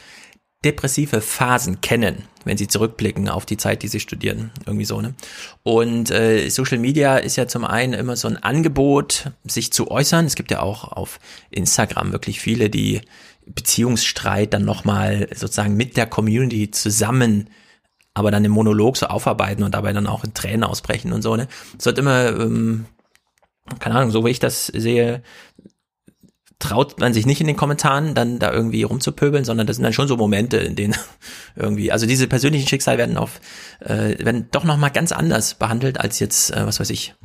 depressive 0.63 1.21
Phasen 1.21 1.81
kennen, 1.81 2.23
wenn 2.45 2.57
sie 2.57 2.67
zurückblicken 2.67 3.29
auf 3.29 3.45
die 3.45 3.57
Zeit, 3.57 3.83
die 3.83 3.87
sie 3.87 3.99
studieren, 3.99 4.51
irgendwie 4.65 4.85
so, 4.85 5.01
ne? 5.01 5.13
Und 5.63 6.11
äh, 6.11 6.49
Social 6.49 6.77
Media 6.77 7.17
ist 7.17 7.35
ja 7.35 7.47
zum 7.47 7.65
einen 7.65 7.93
immer 7.93 8.15
so 8.15 8.27
ein 8.27 8.37
Angebot, 8.37 9.31
sich 9.43 9.71
zu 9.73 9.91
äußern. 9.91 10.25
Es 10.25 10.35
gibt 10.35 10.51
ja 10.51 10.61
auch 10.61 10.91
auf 10.91 11.19
Instagram 11.51 12.11
wirklich 12.11 12.39
viele, 12.39 12.69
die 12.69 13.01
Beziehungsstreit 13.45 14.53
dann 14.53 14.65
nochmal 14.65 15.27
sozusagen 15.35 15.75
mit 15.75 15.97
der 15.97 16.07
Community 16.07 16.71
zusammen 16.71 17.49
aber 18.13 18.31
dann 18.31 18.45
im 18.45 18.51
Monolog 18.51 18.97
so 18.97 19.07
aufarbeiten 19.07 19.63
und 19.63 19.73
dabei 19.73 19.93
dann 19.93 20.07
auch 20.07 20.23
in 20.23 20.33
Tränen 20.33 20.63
ausbrechen 20.63 21.13
und 21.13 21.21
so, 21.21 21.35
ne? 21.35 21.47
Es 21.77 21.85
wird 21.85 21.97
immer, 21.97 22.27
ähm, 22.27 22.85
keine 23.79 23.95
Ahnung, 23.95 24.11
so 24.11 24.25
wie 24.25 24.29
ich 24.29 24.39
das 24.39 24.67
sehe, 24.67 25.23
traut 26.63 26.97
man 27.01 27.13
sich 27.13 27.25
nicht 27.25 27.41
in 27.41 27.47
den 27.47 27.57
Kommentaren 27.57 28.15
dann 28.15 28.39
da 28.39 28.49
irgendwie 28.53 28.83
rumzupöbeln, 28.83 29.43
sondern 29.43 29.67
das 29.67 29.75
sind 29.75 29.83
dann 29.83 29.91
schon 29.91 30.07
so 30.07 30.15
Momente, 30.15 30.55
in 30.57 30.77
denen 30.77 30.95
irgendwie, 31.57 31.91
also 31.91 32.05
diese 32.05 32.27
persönlichen 32.27 32.69
Schicksale 32.69 32.97
werden 32.97 33.17
auf, 33.17 33.41
äh, 33.81 34.17
werden 34.23 34.47
doch 34.51 34.63
nochmal 34.63 34.89
ganz 34.91 35.11
anders 35.11 35.55
behandelt 35.55 35.99
als 35.99 36.19
jetzt, 36.19 36.51
äh, 36.51 36.65
was 36.65 36.79
weiß 36.79 36.89
ich, 36.89 37.15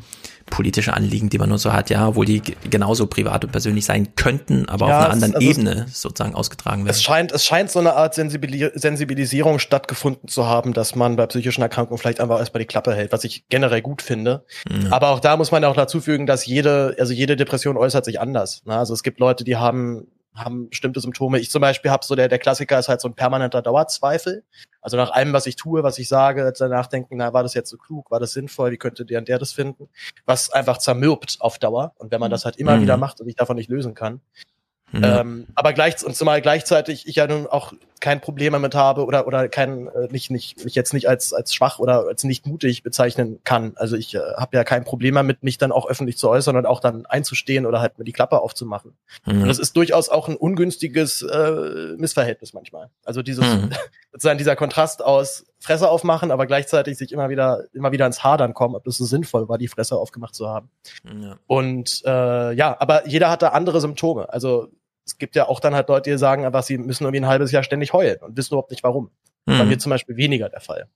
politische 0.50 0.94
Anliegen, 0.94 1.28
die 1.28 1.38
man 1.38 1.48
nur 1.48 1.58
so 1.58 1.72
hat, 1.72 1.90
ja, 1.90 2.08
obwohl 2.08 2.26
die 2.26 2.42
genauso 2.68 3.06
privat 3.06 3.44
und 3.44 3.50
persönlich 3.50 3.84
sein 3.84 4.14
könnten, 4.16 4.68
aber 4.68 4.88
Ja, 4.88 4.98
auf 4.98 5.04
einer 5.04 5.12
anderen 5.14 5.34
also 5.34 5.48
Ebene 5.48 5.86
sozusagen 5.92 6.34
ausgetragen 6.34 6.84
werden. 6.84 6.90
Es 6.90 7.02
scheint, 7.02 7.32
es 7.32 7.44
scheint 7.44 7.70
so 7.70 7.78
eine 7.78 7.94
Art 7.94 8.14
Sensibili 8.14 8.70
Sensibilisierung 8.74 9.58
stattgefunden 9.58 10.28
zu 10.28 10.46
haben, 10.46 10.72
dass 10.72 10.94
man 10.94 11.16
bei 11.16 11.26
psychischen 11.26 11.62
Erkrankungen 11.62 11.98
vielleicht 11.98 12.20
einfach 12.20 12.38
erstmal 12.38 12.60
die 12.60 12.66
Klappe 12.66 12.94
hält, 12.94 13.12
was 13.12 13.24
ich 13.24 13.44
generell 13.48 13.82
gut 13.82 14.02
finde. 14.02 14.44
Mhm. 14.68 14.92
Aber 14.92 15.10
auch 15.10 15.20
da 15.20 15.36
muss 15.36 15.50
man 15.50 15.62
ja 15.62 15.68
auch 15.68 15.76
dazu 15.76 16.00
fügen, 16.00 16.26
dass 16.26 16.46
jede, 16.46 16.96
also 16.98 17.12
jede 17.12 17.36
Depression 17.36 17.76
äußert 17.76 18.04
sich 18.04 18.20
anders. 18.20 18.62
Ne? 18.64 18.76
Also 18.76 18.94
es 18.94 19.02
gibt 19.02 19.20
Leute, 19.20 19.44
die 19.44 19.56
haben 19.56 20.06
haben 20.38 20.68
bestimmte 20.70 21.00
Symptome. 21.00 21.38
Ich 21.38 21.50
zum 21.50 21.60
Beispiel 21.60 21.90
habe 21.90 22.04
so 22.04 22.14
der, 22.14 22.28
der 22.28 22.38
Klassiker 22.38 22.78
ist 22.78 22.88
halt 22.88 23.00
so 23.00 23.08
ein 23.08 23.14
permanenter 23.14 23.62
Dauerzweifel. 23.62 24.44
Also 24.80 24.96
nach 24.96 25.10
allem, 25.10 25.32
was 25.32 25.46
ich 25.46 25.56
tue, 25.56 25.82
was 25.82 25.98
ich 25.98 26.08
sage, 26.08 26.52
danach 26.56 26.86
denken, 26.86 27.16
na, 27.16 27.32
war 27.32 27.42
das 27.42 27.54
jetzt 27.54 27.70
so 27.70 27.76
klug, 27.76 28.10
war 28.10 28.20
das 28.20 28.32
sinnvoll, 28.32 28.70
wie 28.70 28.78
könnte 28.78 29.04
der 29.04 29.18
und 29.18 29.28
der 29.28 29.38
das 29.38 29.52
finden? 29.52 29.88
Was 30.24 30.50
einfach 30.50 30.78
zermürbt 30.78 31.36
auf 31.40 31.58
Dauer. 31.58 31.92
Und 31.98 32.10
wenn 32.12 32.20
man 32.20 32.30
das 32.30 32.44
halt 32.44 32.56
immer 32.56 32.76
Mhm. 32.76 32.82
wieder 32.82 32.96
macht 32.96 33.20
und 33.20 33.28
ich 33.28 33.36
davon 33.36 33.56
nicht 33.56 33.70
lösen 33.70 33.94
kann. 33.94 34.20
Ja. 34.92 35.20
Ähm, 35.20 35.46
aber 35.54 35.72
gleich, 35.72 36.02
und 36.04 36.16
zumal 36.16 36.40
gleichzeitig 36.40 37.06
ich 37.06 37.16
ja 37.16 37.26
nun 37.26 37.46
auch 37.46 37.72
kein 38.00 38.20
Problem 38.20 38.52
damit 38.52 38.74
habe 38.74 39.04
oder, 39.04 39.26
oder 39.26 39.48
kein, 39.48 39.88
äh, 39.88 40.08
nicht, 40.10 40.30
nicht, 40.30 40.64
mich 40.64 40.74
jetzt 40.74 40.94
nicht 40.94 41.08
als, 41.08 41.32
als 41.32 41.52
schwach 41.52 41.78
oder 41.78 42.06
als 42.06 42.24
nicht 42.24 42.46
mutig 42.46 42.82
bezeichnen 42.82 43.40
kann. 43.44 43.72
Also 43.76 43.96
ich 43.96 44.14
äh, 44.14 44.20
habe 44.36 44.56
ja 44.56 44.64
kein 44.64 44.84
Problem 44.84 45.16
damit, 45.16 45.42
mich 45.42 45.58
dann 45.58 45.72
auch 45.72 45.88
öffentlich 45.88 46.16
zu 46.16 46.28
äußern 46.28 46.56
und 46.56 46.66
auch 46.66 46.80
dann 46.80 47.06
einzustehen 47.06 47.66
oder 47.66 47.80
halt 47.80 47.98
mir 47.98 48.04
die 48.04 48.12
Klappe 48.12 48.40
aufzumachen. 48.40 48.92
Mhm. 49.26 49.42
Und 49.42 49.48
das 49.48 49.58
ist 49.58 49.76
durchaus 49.76 50.08
auch 50.08 50.28
ein 50.28 50.36
ungünstiges 50.36 51.22
äh, 51.22 51.96
Missverhältnis 51.96 52.52
manchmal. 52.52 52.88
Also 53.04 53.22
dieses, 53.22 53.44
Mhm. 53.44 53.70
sozusagen 54.12 54.38
dieser 54.38 54.56
Kontrast 54.56 55.02
aus 55.04 55.44
Fresse 55.60 55.88
aufmachen, 55.90 56.30
aber 56.30 56.46
gleichzeitig 56.46 56.96
sich 56.96 57.12
immer 57.12 57.28
wieder, 57.28 57.64
immer 57.72 57.92
wieder 57.92 58.06
ins 58.06 58.22
Hadern 58.24 58.54
kommen, 58.54 58.74
ob 58.74 58.84
das 58.84 58.96
so 58.96 59.04
sinnvoll 59.04 59.48
war, 59.48 59.58
die 59.58 59.68
Fresse 59.68 59.96
aufgemacht 59.96 60.34
zu 60.34 60.48
haben. 60.48 60.70
ja. 61.20 61.36
Und 61.46 62.02
äh, 62.06 62.52
ja, 62.52 62.76
aber 62.80 63.06
jeder 63.06 63.28
hat 63.30 63.42
da 63.42 63.48
andere 63.48 63.80
Symptome. 63.80 64.32
Also 64.32 64.68
es 65.04 65.18
gibt 65.18 65.36
ja 65.36 65.48
auch 65.48 65.60
dann 65.60 65.74
halt 65.74 65.88
Leute, 65.88 66.10
die 66.10 66.18
sagen, 66.18 66.44
aber 66.44 66.62
sie 66.62 66.78
müssen 66.78 67.04
irgendwie 67.04 67.20
ein 67.20 67.28
halbes 67.28 67.50
Jahr 67.52 67.62
ständig 67.62 67.92
heulen 67.92 68.18
und 68.20 68.36
wissen 68.36 68.54
überhaupt 68.54 68.70
nicht 68.70 68.82
warum. 68.82 69.10
Bei 69.46 69.62
Mhm. 69.62 69.68
mir 69.70 69.78
zum 69.78 69.90
Beispiel 69.90 70.16
weniger 70.18 70.50
der 70.50 70.60
Fall. 70.60 70.88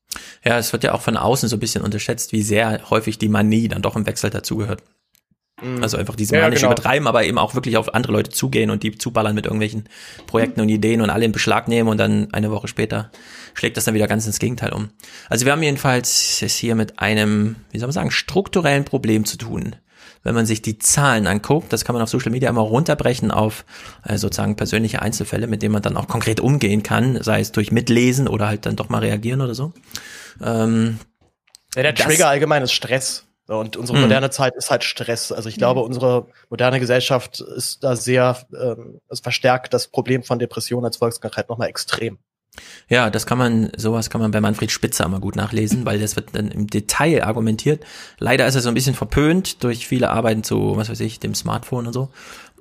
Ja, 0.44 0.58
es 0.58 0.72
wird 0.74 0.84
ja 0.84 0.92
auch 0.92 1.00
von 1.00 1.16
außen 1.16 1.48
so 1.48 1.56
ein 1.56 1.60
bisschen 1.60 1.82
unterschätzt, 1.82 2.32
wie 2.32 2.42
sehr 2.42 2.90
häufig 2.90 3.16
die 3.16 3.30
Manie 3.30 3.68
dann 3.68 3.80
doch 3.80 3.96
im 3.96 4.04
Wechsel 4.06 4.28
dazugehört. 4.28 4.82
Mhm. 5.62 5.82
Also 5.82 5.96
einfach 5.96 6.16
diese 6.16 6.34
Ja, 6.36 6.42
manisch 6.42 6.60
genau. 6.60 6.72
übertreiben, 6.72 7.06
aber 7.06 7.24
eben 7.24 7.38
auch 7.38 7.54
wirklich 7.54 7.76
auf 7.76 7.94
andere 7.94 8.12
Leute 8.12 8.30
zugehen 8.30 8.70
und 8.70 8.82
die 8.82 8.96
zuballern 8.98 9.34
mit 9.34 9.46
irgendwelchen 9.46 9.88
Projekten 10.26 10.60
und 10.60 10.68
Ideen 10.68 11.00
und 11.00 11.10
alle 11.10 11.24
in 11.24 11.32
Beschlag 11.32 11.68
nehmen 11.68 11.88
und 11.88 11.98
dann 11.98 12.32
eine 12.32 12.50
Woche 12.50 12.68
später 12.68 13.10
schlägt 13.54 13.76
das 13.76 13.84
dann 13.84 13.94
wieder 13.94 14.06
ganz 14.08 14.26
ins 14.26 14.38
Gegenteil 14.38 14.72
um. 14.72 14.90
Also 15.28 15.44
wir 15.44 15.52
haben 15.52 15.62
jedenfalls 15.62 16.42
es 16.42 16.54
hier 16.56 16.74
mit 16.74 16.98
einem, 16.98 17.56
wie 17.70 17.78
soll 17.78 17.86
man 17.88 17.92
sagen, 17.92 18.10
strukturellen 18.10 18.84
Problem 18.84 19.24
zu 19.24 19.36
tun. 19.36 19.76
Wenn 20.24 20.34
man 20.36 20.46
sich 20.46 20.62
die 20.62 20.78
Zahlen 20.78 21.26
anguckt, 21.26 21.72
das 21.72 21.84
kann 21.84 21.94
man 21.94 22.02
auf 22.02 22.08
Social 22.08 22.30
Media 22.30 22.48
immer 22.48 22.60
runterbrechen 22.60 23.30
auf 23.32 23.64
äh, 24.06 24.16
sozusagen 24.18 24.54
persönliche 24.54 25.02
Einzelfälle, 25.02 25.48
mit 25.48 25.62
denen 25.62 25.72
man 25.72 25.82
dann 25.82 25.96
auch 25.96 26.06
konkret 26.06 26.38
umgehen 26.38 26.84
kann, 26.84 27.20
sei 27.22 27.40
es 27.40 27.50
durch 27.50 27.72
Mitlesen 27.72 28.28
oder 28.28 28.46
halt 28.46 28.64
dann 28.64 28.76
doch 28.76 28.88
mal 28.88 28.98
reagieren 29.00 29.40
oder 29.40 29.54
so. 29.56 29.72
Ähm, 30.40 30.98
Ja, 31.74 31.82
der 31.82 31.92
Das- 31.92 32.06
Trigger 32.06 32.28
allgemein 32.28 32.62
ist 32.62 32.72
Stress. 32.72 33.26
So, 33.46 33.58
Und 33.58 33.76
unsere 33.76 33.98
Mhm. 33.98 34.04
moderne 34.04 34.30
Zeit 34.30 34.54
ist 34.56 34.70
halt 34.70 34.84
Stress. 34.84 35.32
Also 35.32 35.48
ich 35.48 35.56
glaube, 35.56 35.80
unsere 35.82 36.28
moderne 36.48 36.78
Gesellschaft 36.80 37.40
ist 37.40 37.82
da 37.82 37.96
sehr, 37.96 38.38
ähm, 38.58 39.00
es 39.08 39.20
verstärkt 39.20 39.74
das 39.74 39.88
Problem 39.88 40.22
von 40.22 40.38
Depression 40.38 40.84
als 40.84 40.96
Volkskrankheit 40.96 41.48
nochmal 41.48 41.68
extrem. 41.68 42.18
Ja, 42.88 43.08
das 43.10 43.26
kann 43.26 43.38
man, 43.38 43.72
sowas 43.76 44.10
kann 44.10 44.20
man 44.20 44.30
bei 44.30 44.40
Manfred 44.40 44.70
Spitzer 44.70 45.08
mal 45.08 45.20
gut 45.20 45.36
nachlesen, 45.36 45.86
weil 45.86 45.98
das 45.98 46.16
wird 46.16 46.30
dann 46.34 46.48
im 46.48 46.66
Detail 46.66 47.24
argumentiert. 47.24 47.82
Leider 48.18 48.46
ist 48.46 48.54
er 48.54 48.60
so 48.60 48.68
ein 48.68 48.74
bisschen 48.74 48.94
verpönt 48.94 49.64
durch 49.64 49.86
viele 49.86 50.10
Arbeiten 50.10 50.44
zu, 50.44 50.76
was 50.76 50.90
weiß 50.90 51.00
ich, 51.00 51.18
dem 51.18 51.34
Smartphone 51.34 51.86
und 51.86 51.92
so. 51.94 52.10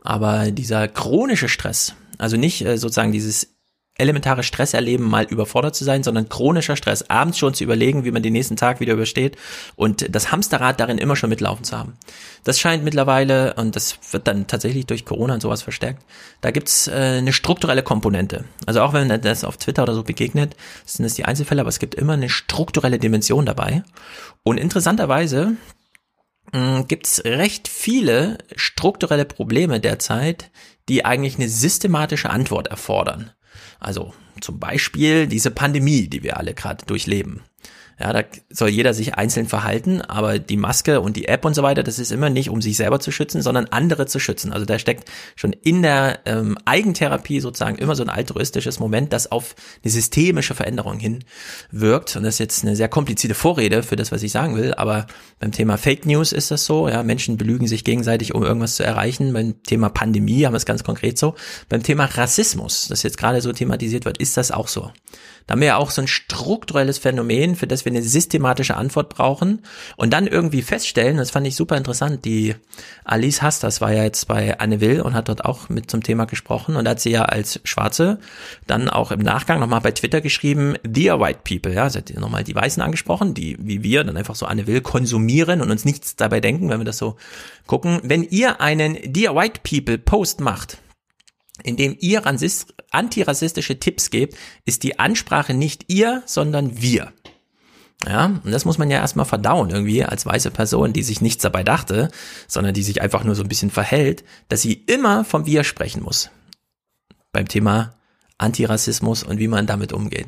Aber 0.04 0.52
dieser 0.52 0.88
chronische 0.88 1.50
Stress, 1.50 1.94
also 2.18 2.38
nicht 2.38 2.66
äh, 2.66 2.78
sozusagen 2.78 3.12
dieses 3.12 3.54
elementare 3.98 4.44
Stress 4.44 4.74
erleben, 4.74 5.10
mal 5.10 5.26
überfordert 5.26 5.76
zu 5.76 5.84
sein, 5.84 6.04
sondern 6.04 6.30
chronischer 6.30 6.76
Stress, 6.76 7.10
abends 7.10 7.38
schon 7.38 7.54
zu 7.54 7.64
überlegen, 7.64 8.06
wie 8.06 8.12
man 8.12 8.24
den 8.24 8.34
nächsten 8.34 8.56
Tag 8.56 8.80
wieder 8.80 8.94
übersteht 8.94 9.38
und 9.76 10.14
das 10.14 10.32
Hamsterrad 10.32 10.80
darin 10.80 10.98
immer 10.98 11.16
schon 11.16 11.30
mitlaufen 11.30 11.64
zu 11.64 11.78
haben. 11.78 11.98
Das 12.44 12.60
scheint 12.60 12.84
mittlerweile, 12.84 13.54
und 13.56 13.76
das 13.76 14.00
wird 14.12 14.28
dann 14.28 14.48
tatsächlich 14.48 14.86
durch 14.86 15.06
Corona 15.06 15.36
und 15.36 15.42
sowas 15.42 15.62
verstärkt, 15.62 16.04
da 16.40 16.52
gibt's 16.52 16.88
äh, 16.88 17.18
eine 17.18 17.34
strukturelle 17.34 17.84
Komponente. 17.84 18.46
Also 18.66 18.82
auch 18.82 18.94
wenn 18.94 19.08
man 19.08 19.22
das 19.22 19.44
auf 19.44 19.58
Twitter 19.58 19.84
oder 19.84 19.94
so 19.94 20.04
begegnet, 20.04 20.56
sind 20.86 21.06
es 21.06 21.14
die 21.14 21.26
Einzelfälle, 21.26 21.62
aber 21.62 21.70
es 21.70 21.80
gibt 21.80 21.96
immer 21.96 22.14
eine 22.14 22.30
strukturelle 22.30 22.98
Dimension 22.98 23.46
dabei. 23.46 23.84
Und 24.44 24.58
interessanterweise 24.58 25.58
mh, 26.54 26.84
gibt's 26.84 27.24
recht 27.26 27.68
viele 27.68 28.38
strukturelle 28.56 29.26
Probleme 29.26 29.80
derzeit, 29.80 30.50
die 30.90 31.06
eigentlich 31.06 31.36
eine 31.36 31.50
systematische 31.50 32.30
Antwort 32.30 32.68
erfordern. 32.68 33.32
Also 33.82 34.14
zum 34.40 34.60
Beispiel 34.60 35.28
diese 35.28 35.52
Pandemie, 35.52 36.08
die 36.08 36.24
wir 36.24 36.38
alle 36.38 36.54
gerade 36.54 36.86
durchleben. 36.86 37.42
Ja, 38.02 38.14
da 38.14 38.24
soll 38.50 38.70
jeder 38.70 38.96
sich 38.96 39.14
einzeln 39.14 39.48
verhalten, 39.48 40.02
aber 40.02 40.40
die 40.40 40.58
Maske 40.58 41.02
und 41.02 41.16
die 41.16 41.28
App 41.28 41.46
und 41.46 41.54
so 41.54 41.62
weiter, 41.62 41.84
das 41.84 42.00
ist 42.00 42.12
immer 42.12 42.32
nicht, 42.32 42.50
um 42.50 42.60
sich 42.60 42.78
selber 42.78 43.00
zu 43.00 43.12
schützen, 43.12 43.44
sondern 43.44 43.68
andere 43.68 44.08
zu 44.08 44.20
schützen. 44.20 44.52
Also 44.52 44.66
da 44.66 44.80
steckt 44.80 45.08
schon 45.36 45.54
in 45.54 45.84
der 45.84 46.20
ähm, 46.26 46.58
Eigentherapie 46.66 47.40
sozusagen 47.40 47.78
immer 47.78 47.96
so 47.96 48.02
ein 48.02 48.10
altruistisches 48.10 48.80
Moment, 48.80 49.14
das 49.14 49.32
auf 49.32 49.56
eine 49.84 49.92
systemische 49.92 50.56
Veränderung 50.56 50.98
hin 50.98 51.24
wirkt. 51.70 52.16
Und 52.16 52.24
das 52.24 52.36
ist 52.36 52.40
jetzt 52.40 52.64
eine 52.64 52.76
sehr 52.76 52.90
komplizierte 52.90 53.36
Vorrede 53.36 53.84
für 53.84 53.96
das, 53.96 54.12
was 54.12 54.24
ich 54.24 54.32
sagen 54.32 54.56
will, 54.56 54.74
aber 54.74 55.06
beim 55.40 55.52
Thema 55.52 55.78
Fake 55.78 56.08
News 56.08 56.32
ist 56.32 56.50
das 56.50 56.66
so. 56.66 56.90
Ja, 56.90 57.04
Menschen 57.04 57.38
belügen 57.38 57.68
sich 57.68 57.84
gegenseitig, 57.84 58.34
um 58.34 58.42
irgendwas 58.42 58.78
zu 58.78 58.84
erreichen. 58.84 59.32
Beim 59.34 59.62
Thema 59.62 59.90
Pandemie 59.90 60.46
haben 60.46 60.54
wir 60.54 60.58
es 60.58 60.66
ganz 60.66 60.84
konkret 60.84 61.20
so. 61.20 61.36
Beim 61.70 61.84
Thema 61.84 62.06
Rassismus, 62.06 62.88
das 62.88 63.04
jetzt 63.04 63.18
gerade 63.18 63.42
so 63.42 63.54
thematisiert 63.54 64.06
wird, 64.06 64.18
ist 64.18 64.38
das 64.38 64.52
auch 64.52 64.68
so. 64.68 64.92
Da 65.52 65.56
haben 65.56 65.62
wir 65.64 65.68
ja 65.68 65.76
auch 65.76 65.92
so 65.92 66.02
ein 66.02 66.08
strukturelles 66.08 66.98
Phänomen, 66.98 67.58
für 67.58 67.68
das 67.68 67.84
wir 67.84 67.92
eine 67.92 68.02
systematische 68.02 68.78
Antwort 68.78 69.10
brauchen 69.10 69.64
und 69.98 70.14
dann 70.14 70.26
irgendwie 70.26 70.62
feststellen, 70.62 71.18
das 71.18 71.32
fand 71.32 71.46
ich 71.46 71.58
super 71.58 71.76
interessant, 71.76 72.24
die 72.24 72.56
Alice 73.04 73.42
Hastas 73.42 73.82
war 73.82 73.92
ja 73.92 74.04
jetzt 74.04 74.30
bei 74.30 74.58
Anne 74.60 74.80
Will 74.80 75.02
und 75.02 75.14
hat 75.14 75.28
dort 75.28 75.44
auch 75.44 75.68
mit 75.68 75.92
zum 75.92 76.04
Thema 76.04 76.24
gesprochen 76.24 76.78
und 76.78 76.88
hat 76.88 77.02
sie 77.02 77.12
ja 77.12 77.24
als 77.24 77.60
Schwarze 77.66 78.20
dann 78.66 78.88
auch 78.88 79.12
im 79.12 79.20
Nachgang 79.20 79.60
nochmal 79.60 79.82
bei 79.82 79.92
Twitter 79.92 80.22
geschrieben, 80.22 80.76
Dear 80.84 81.20
White 81.20 81.42
People, 81.44 81.76
ja, 81.76 81.90
sie 81.90 81.98
hat 81.98 82.10
nochmal 82.12 82.46
die 82.46 82.56
Weißen 82.56 82.82
angesprochen, 82.82 83.34
die 83.34 83.58
wie 83.60 83.84
wir 83.84 84.06
dann 84.06 84.16
einfach 84.16 84.36
so 84.36 84.46
Anne 84.46 84.68
Will 84.68 84.80
konsumieren 84.80 85.60
und 85.60 85.70
uns 85.70 85.84
nichts 85.84 86.16
dabei 86.16 86.40
denken, 86.40 86.70
wenn 86.70 86.80
wir 86.80 86.86
das 86.86 86.98
so 86.98 87.18
gucken. 87.68 88.00
Wenn 88.04 88.24
ihr 88.24 88.62
einen 88.62 88.98
Dear 89.04 89.36
White 89.36 89.60
People 89.70 89.98
Post 89.98 90.40
macht, 90.40 90.78
indem 91.64 91.96
ihr 92.00 92.26
rassist- 92.26 92.74
antirassistische 92.92 93.80
Tipps 93.80 94.10
gebt, 94.10 94.36
ist 94.66 94.84
die 94.84 95.00
Ansprache 95.00 95.54
nicht 95.54 95.86
ihr, 95.88 96.24
sondern 96.26 96.82
wir. 96.82 97.12
Ja, 98.08 98.26
und 98.44 98.52
das 98.52 98.66
muss 98.66 98.80
man 98.80 98.90
ja 98.90 98.98
erstmal 98.98 99.28
verdauen 99.28 99.70
irgendwie 99.70 100.04
als 100.04 100.26
weiße 100.26 100.50
Person, 100.50 100.92
die 100.92 101.04
sich 101.04 101.22
nichts 101.22 101.44
dabei 101.44 101.64
dachte, 101.64 102.10
sondern 102.48 102.74
die 102.74 102.82
sich 102.84 103.02
einfach 103.02 103.24
nur 103.24 103.36
so 103.36 103.44
ein 103.44 103.48
bisschen 103.48 103.70
verhält, 103.70 104.24
dass 104.50 104.64
sie 104.64 104.74
immer 104.74 105.24
vom 105.24 105.46
Wir 105.46 105.64
sprechen 105.64 106.02
muss. 106.02 106.32
Beim 107.32 107.48
Thema 107.48 107.94
Antirassismus 108.40 109.22
und 109.22 109.38
wie 109.38 109.48
man 109.48 109.68
damit 109.68 109.94
umgeht. 109.94 110.28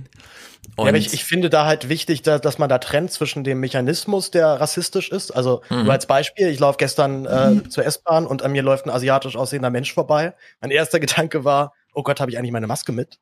Und 0.76 0.86
ja, 0.86 0.90
aber 0.90 0.98
ich, 0.98 1.14
ich 1.14 1.24
finde 1.24 1.50
da 1.50 1.66
halt 1.66 1.88
wichtig, 1.90 2.24
da, 2.24 2.40
dass 2.40 2.58
man 2.58 2.68
da 2.68 2.80
trennt 2.80 3.12
zwischen 3.12 3.44
dem 3.44 3.60
Mechanismus, 3.60 4.32
der 4.32 4.48
rassistisch 4.48 5.10
ist. 5.12 5.32
Also 5.32 5.62
Mhm. 5.70 5.84
nur 5.84 5.92
als 5.94 6.08
Beispiel, 6.08 6.48
ich 6.48 6.60
laufe 6.60 6.78
gestern 6.78 7.26
äh, 7.26 7.70
zur 7.70 7.86
S-Bahn 7.86 8.26
und 8.26 8.42
an 8.42 8.52
mir 8.52 8.64
läuft 8.64 8.86
ein 8.86 8.90
asiatisch 8.90 9.36
aussehender 9.36 9.70
Mensch 9.70 9.94
vorbei. 9.94 10.34
Mein 10.62 10.72
erster 10.72 11.00
Gedanke 11.28 11.44
war, 11.46 11.74
oh 11.94 12.02
Gott, 12.04 12.20
habe 12.20 12.32
ich 12.32 12.38
eigentlich 12.38 12.52
meine 12.52 12.68
Maske 12.68 12.92
mit? 12.92 13.20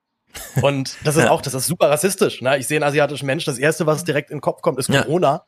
Und 0.62 0.96
das 1.06 1.18
ist 1.18 1.24
Ja. 1.26 1.32
auch, 1.32 1.42
das 1.42 1.54
ist 1.54 1.68
super 1.68 1.90
rassistisch. 1.90 2.42
Ne? 2.42 2.58
Ich 2.58 2.68
sehe 2.68 2.78
einen 2.78 2.84
asiatischen 2.86 3.26
Mensch, 3.26 3.44
das 3.44 3.58
erste, 3.58 3.86
was 3.86 4.06
direkt 4.06 4.30
in 4.32 4.38
den 4.38 4.42
Kopf 4.42 4.62
kommt, 4.62 4.80
ist 4.80 4.88
Ja. 4.90 5.02
Corona. 5.04 5.44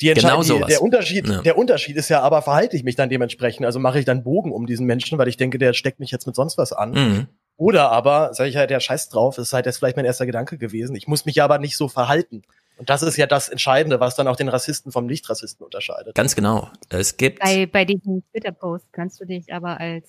Die 0.00 0.14
Genau 0.14 0.42
die, 0.44 0.60
der 0.68 0.80
Unterschied, 0.80 1.26
Ja. 1.26 1.42
der 1.42 1.58
Unterschied 1.58 1.96
ist 1.96 2.08
ja 2.08 2.20
aber, 2.22 2.40
verhalte 2.42 2.76
ich 2.76 2.84
mich 2.84 2.94
dann 2.94 3.08
dementsprechend? 3.08 3.66
Also 3.66 3.80
mache 3.80 3.98
ich 3.98 4.04
dann 4.04 4.22
Bogen 4.22 4.52
um 4.52 4.64
diesen 4.64 4.86
Menschen, 4.86 5.18
weil 5.18 5.26
ich 5.26 5.36
denke, 5.36 5.58
der 5.58 5.72
steckt 5.72 5.98
mich 5.98 6.12
jetzt 6.12 6.24
mit 6.24 6.36
sonst 6.36 6.56
was 6.56 6.72
an. 6.72 6.92
Mhm. 6.92 7.26
Oder 7.58 7.90
aber, 7.90 8.32
sage 8.34 8.48
ich 8.48 8.56
halt, 8.56 8.70
der 8.70 8.78
Scheiß 8.78 9.08
drauf, 9.08 9.36
ist 9.36 9.52
halt 9.52 9.66
jetzt 9.66 9.78
vielleicht 9.78 9.96
mein 9.96 10.04
erster 10.04 10.26
Gedanke 10.26 10.58
gewesen. 10.58 10.94
Ich 10.94 11.08
muss 11.08 11.26
mich 11.26 11.34
ja 11.34 11.44
aber 11.44 11.58
nicht 11.58 11.76
so 11.76 11.88
verhalten. 11.88 12.42
Und 12.76 12.88
das 12.88 13.02
ist 13.02 13.16
ja 13.16 13.26
das 13.26 13.48
Entscheidende, 13.48 13.98
was 13.98 14.14
dann 14.14 14.28
auch 14.28 14.36
den 14.36 14.48
Rassisten 14.48 14.92
vom 14.92 15.06
Nicht-Rassisten 15.06 15.64
unterscheidet. 15.64 16.14
Ganz 16.14 16.36
genau. 16.36 16.70
Es 16.88 17.16
gibt 17.16 17.40
Bei, 17.40 17.66
bei 17.66 17.84
diesem 17.84 18.22
Twitter-Post 18.30 18.92
kannst 18.92 19.20
du 19.20 19.24
dich 19.24 19.52
aber 19.52 19.80
als 19.80 20.08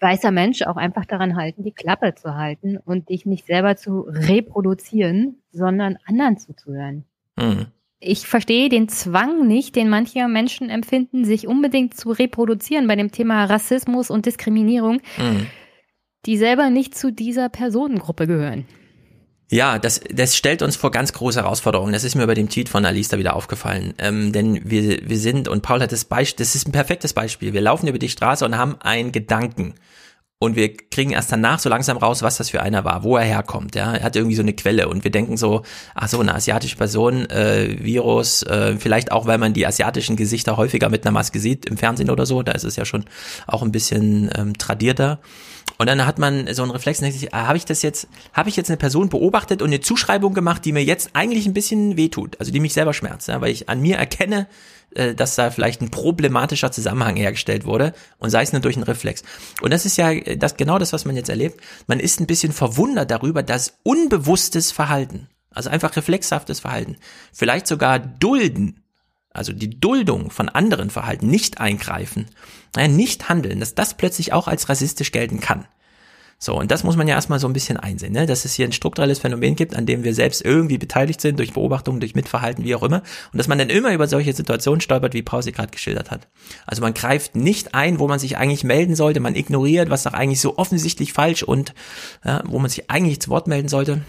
weißer 0.00 0.30
Mensch 0.30 0.62
auch 0.62 0.76
einfach 0.76 1.04
daran 1.04 1.34
halten, 1.34 1.64
die 1.64 1.72
Klappe 1.72 2.14
zu 2.14 2.36
halten 2.36 2.76
und 2.76 3.08
dich 3.08 3.26
nicht 3.26 3.46
selber 3.46 3.76
zu 3.76 4.06
reproduzieren, 4.08 5.42
sondern 5.50 5.98
anderen 6.06 6.38
zuzuhören. 6.38 7.04
Mhm. 7.34 7.66
Ich 7.98 8.28
verstehe 8.28 8.68
den 8.68 8.88
Zwang 8.88 9.48
nicht, 9.48 9.74
den 9.74 9.88
manche 9.88 10.28
Menschen 10.28 10.70
empfinden, 10.70 11.24
sich 11.24 11.48
unbedingt 11.48 11.96
zu 11.96 12.10
reproduzieren 12.10 12.86
bei 12.86 12.94
dem 12.94 13.10
Thema 13.10 13.46
Rassismus 13.46 14.10
und 14.10 14.26
Diskriminierung, 14.26 15.00
Mhm. 15.18 15.48
Die 16.26 16.36
selber 16.36 16.70
nicht 16.70 16.96
zu 16.96 17.12
dieser 17.12 17.48
Personengruppe 17.48 18.26
gehören. 18.26 18.66
Ja, 19.48 19.78
das, 19.78 20.00
das 20.12 20.36
stellt 20.36 20.60
uns 20.60 20.74
vor 20.74 20.90
ganz 20.90 21.12
große 21.12 21.40
Herausforderungen. 21.40 21.92
Das 21.92 22.02
ist 22.02 22.16
mir 22.16 22.26
bei 22.26 22.34
dem 22.34 22.48
Tweet 22.48 22.68
von 22.68 22.84
Alice 22.84 23.08
da 23.08 23.18
wieder 23.18 23.36
aufgefallen. 23.36 23.94
Ähm, 23.98 24.32
denn 24.32 24.68
wir, 24.68 25.08
wir 25.08 25.18
sind, 25.18 25.46
und 25.46 25.62
Paul 25.62 25.80
hat 25.80 25.92
das 25.92 26.04
Beispiel, 26.04 26.44
das 26.44 26.56
ist 26.56 26.66
ein 26.66 26.72
perfektes 26.72 27.12
Beispiel. 27.12 27.52
Wir 27.52 27.60
laufen 27.60 27.86
über 27.86 28.00
die 28.00 28.08
Straße 28.08 28.44
und 28.44 28.58
haben 28.58 28.76
einen 28.80 29.12
Gedanken. 29.12 29.74
und 30.38 30.54
wir 30.54 30.76
kriegen 30.76 31.12
erst 31.12 31.32
danach 31.32 31.58
so 31.60 31.68
langsam 31.70 31.96
raus, 31.96 32.22
was 32.22 32.36
das 32.36 32.50
für 32.50 32.60
einer 32.62 32.84
war, 32.84 33.02
wo 33.04 33.16
er 33.16 33.24
herkommt. 33.24 33.74
Ja, 33.74 33.94
er 33.94 34.02
hat 34.02 34.16
irgendwie 34.16 34.36
so 34.36 34.42
eine 34.42 34.52
Quelle 34.52 34.88
und 34.88 35.02
wir 35.02 35.10
denken 35.10 35.36
so, 35.38 35.62
ach 35.94 36.08
so, 36.08 36.20
eine 36.20 36.34
asiatische 36.34 36.76
Person, 36.76 37.28
äh, 37.30 37.76
Virus, 37.82 38.42
äh, 38.42 38.76
vielleicht 38.78 39.12
auch, 39.12 39.26
weil 39.26 39.38
man 39.38 39.54
die 39.54 39.66
asiatischen 39.66 40.16
Gesichter 40.16 40.56
häufiger 40.58 40.90
mit 40.90 41.06
einer 41.06 41.12
Maske 41.12 41.38
sieht 41.38 41.64
im 41.66 41.78
Fernsehen 41.78 42.10
oder 42.10 42.26
so. 42.26 42.42
Da 42.42 42.52
ist 42.52 42.64
es 42.64 42.76
ja 42.76 42.84
schon 42.84 43.04
auch 43.46 43.62
ein 43.62 43.72
bisschen 43.72 44.30
ähm, 44.36 44.58
tradierter. 44.58 45.20
Und 45.78 45.86
dann 45.86 46.06
hat 46.06 46.18
man 46.18 46.52
so 46.54 46.62
einen 46.62 46.70
Reflex 46.70 46.98
und 46.98 47.04
denkt 47.04 47.18
sich, 47.18 47.34
ah, 47.34 47.46
habe 47.46 47.58
ich 47.58 47.64
das 47.64 47.82
jetzt, 47.82 48.08
habe 48.32 48.48
ich 48.48 48.56
jetzt 48.56 48.70
eine 48.70 48.78
Person 48.78 49.08
beobachtet 49.08 49.60
und 49.60 49.68
eine 49.68 49.80
Zuschreibung 49.80 50.32
gemacht, 50.32 50.64
die 50.64 50.72
mir 50.72 50.82
jetzt 50.82 51.10
eigentlich 51.12 51.46
ein 51.46 51.52
bisschen 51.52 51.96
wehtut, 51.96 52.40
also 52.40 52.50
die 52.50 52.60
mich 52.60 52.72
selber 52.72 52.94
schmerzt, 52.94 53.28
weil 53.28 53.50
ich 53.50 53.68
an 53.68 53.80
mir 53.80 53.96
erkenne, 53.96 54.46
äh, 54.94 55.14
dass 55.14 55.34
da 55.34 55.50
vielleicht 55.50 55.82
ein 55.82 55.90
problematischer 55.90 56.72
Zusammenhang 56.72 57.16
hergestellt 57.16 57.66
wurde 57.66 57.92
und 58.18 58.30
sei 58.30 58.42
es 58.42 58.52
nur 58.52 58.62
durch 58.62 58.76
einen 58.76 58.84
Reflex. 58.84 59.22
Und 59.60 59.72
das 59.72 59.84
ist 59.84 59.98
ja 59.98 60.10
äh, 60.10 60.38
das 60.38 60.56
genau 60.56 60.78
das, 60.78 60.92
was 60.92 61.04
man 61.04 61.16
jetzt 61.16 61.28
erlebt. 61.28 61.60
Man 61.86 62.00
ist 62.00 62.20
ein 62.20 62.26
bisschen 62.26 62.52
verwundert 62.52 63.10
darüber, 63.10 63.42
dass 63.42 63.78
unbewusstes 63.82 64.72
Verhalten, 64.72 65.28
also 65.50 65.68
einfach 65.68 65.94
reflexhaftes 65.96 66.60
Verhalten, 66.60 66.96
vielleicht 67.32 67.66
sogar 67.66 67.98
dulden, 67.98 68.82
also 69.36 69.52
die 69.52 69.78
Duldung 69.78 70.30
von 70.30 70.48
anderen 70.48 70.90
Verhalten, 70.90 71.28
nicht 71.28 71.60
eingreifen, 71.60 72.26
nicht 72.76 73.28
handeln, 73.28 73.60
dass 73.60 73.74
das 73.74 73.96
plötzlich 73.96 74.32
auch 74.32 74.48
als 74.48 74.68
rassistisch 74.68 75.12
gelten 75.12 75.40
kann. 75.40 75.66
So, 76.38 76.58
und 76.58 76.70
das 76.70 76.84
muss 76.84 76.96
man 76.96 77.08
ja 77.08 77.14
erstmal 77.14 77.38
so 77.38 77.48
ein 77.48 77.54
bisschen 77.54 77.78
einsehen, 77.78 78.12
ne? 78.12 78.26
dass 78.26 78.44
es 78.44 78.52
hier 78.52 78.66
ein 78.66 78.72
strukturelles 78.72 79.20
Phänomen 79.20 79.56
gibt, 79.56 79.74
an 79.74 79.86
dem 79.86 80.04
wir 80.04 80.12
selbst 80.12 80.44
irgendwie 80.44 80.76
beteiligt 80.76 81.22
sind, 81.22 81.38
durch 81.38 81.54
Beobachtungen, 81.54 81.98
durch 81.98 82.14
Mitverhalten, 82.14 82.62
wie 82.62 82.74
auch 82.74 82.82
immer, 82.82 83.02
und 83.32 83.38
dass 83.38 83.48
man 83.48 83.56
dann 83.56 83.70
immer 83.70 83.94
über 83.94 84.06
solche 84.06 84.34
Situationen 84.34 84.82
stolpert, 84.82 85.14
wie 85.14 85.22
Paul 85.22 85.42
sie 85.42 85.52
gerade 85.52 85.70
geschildert 85.70 86.10
hat. 86.10 86.28
Also 86.66 86.82
man 86.82 86.92
greift 86.92 87.36
nicht 87.36 87.74
ein, 87.74 87.98
wo 87.98 88.06
man 88.06 88.18
sich 88.18 88.36
eigentlich 88.36 88.64
melden 88.64 88.96
sollte, 88.96 89.20
man 89.20 89.34
ignoriert, 89.34 89.88
was 89.88 90.02
doch 90.02 90.12
eigentlich 90.12 90.42
so 90.42 90.58
offensichtlich 90.58 91.14
falsch 91.14 91.42
und 91.42 91.72
ja, 92.22 92.42
wo 92.46 92.58
man 92.58 92.68
sich 92.68 92.90
eigentlich 92.90 93.20
zu 93.20 93.30
Wort 93.30 93.46
melden 93.46 93.68
sollte. 93.68 94.02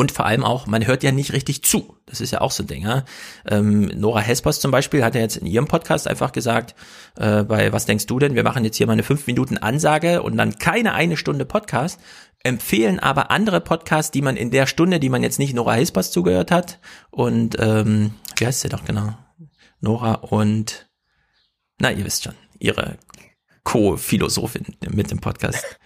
Und 0.00 0.12
vor 0.12 0.24
allem 0.24 0.44
auch, 0.44 0.66
man 0.66 0.86
hört 0.86 1.02
ja 1.02 1.12
nicht 1.12 1.34
richtig 1.34 1.62
zu. 1.62 1.94
Das 2.06 2.22
ist 2.22 2.30
ja 2.30 2.40
auch 2.40 2.52
so 2.52 2.62
ein 2.62 2.66
Ding. 2.66 2.84
Ja? 2.84 3.04
Ähm, 3.46 3.82
Nora 3.94 4.20
Hespers 4.20 4.58
zum 4.58 4.70
Beispiel 4.70 5.04
hat 5.04 5.14
ja 5.14 5.20
jetzt 5.20 5.36
in 5.36 5.46
ihrem 5.46 5.66
Podcast 5.66 6.08
einfach 6.08 6.32
gesagt, 6.32 6.74
äh, 7.18 7.42
bei 7.42 7.70
Was 7.74 7.84
denkst 7.84 8.06
du 8.06 8.18
denn? 8.18 8.34
Wir 8.34 8.42
machen 8.42 8.64
jetzt 8.64 8.78
hier 8.78 8.86
mal 8.86 8.94
eine 8.94 9.02
fünf 9.02 9.26
Minuten 9.26 9.58
Ansage 9.58 10.22
und 10.22 10.38
dann 10.38 10.58
keine 10.58 10.94
eine 10.94 11.18
Stunde 11.18 11.44
Podcast, 11.44 12.00
empfehlen 12.42 12.98
aber 12.98 13.30
andere 13.30 13.60
Podcasts, 13.60 14.10
die 14.10 14.22
man 14.22 14.38
in 14.38 14.50
der 14.50 14.66
Stunde, 14.66 15.00
die 15.00 15.10
man 15.10 15.22
jetzt 15.22 15.38
nicht 15.38 15.52
Nora 15.52 15.74
Hespers 15.74 16.12
zugehört 16.12 16.50
hat 16.50 16.78
und 17.10 17.58
ähm, 17.58 18.14
wie 18.38 18.46
heißt 18.46 18.62
sie 18.62 18.70
doch 18.70 18.86
genau? 18.86 19.18
Nora 19.82 20.14
und 20.14 20.88
na, 21.78 21.92
ihr 21.92 22.06
wisst 22.06 22.24
schon, 22.24 22.36
ihre 22.58 22.96
Co-Philosophin 23.64 24.64
mit 24.90 25.10
dem 25.10 25.20
Podcast. 25.20 25.78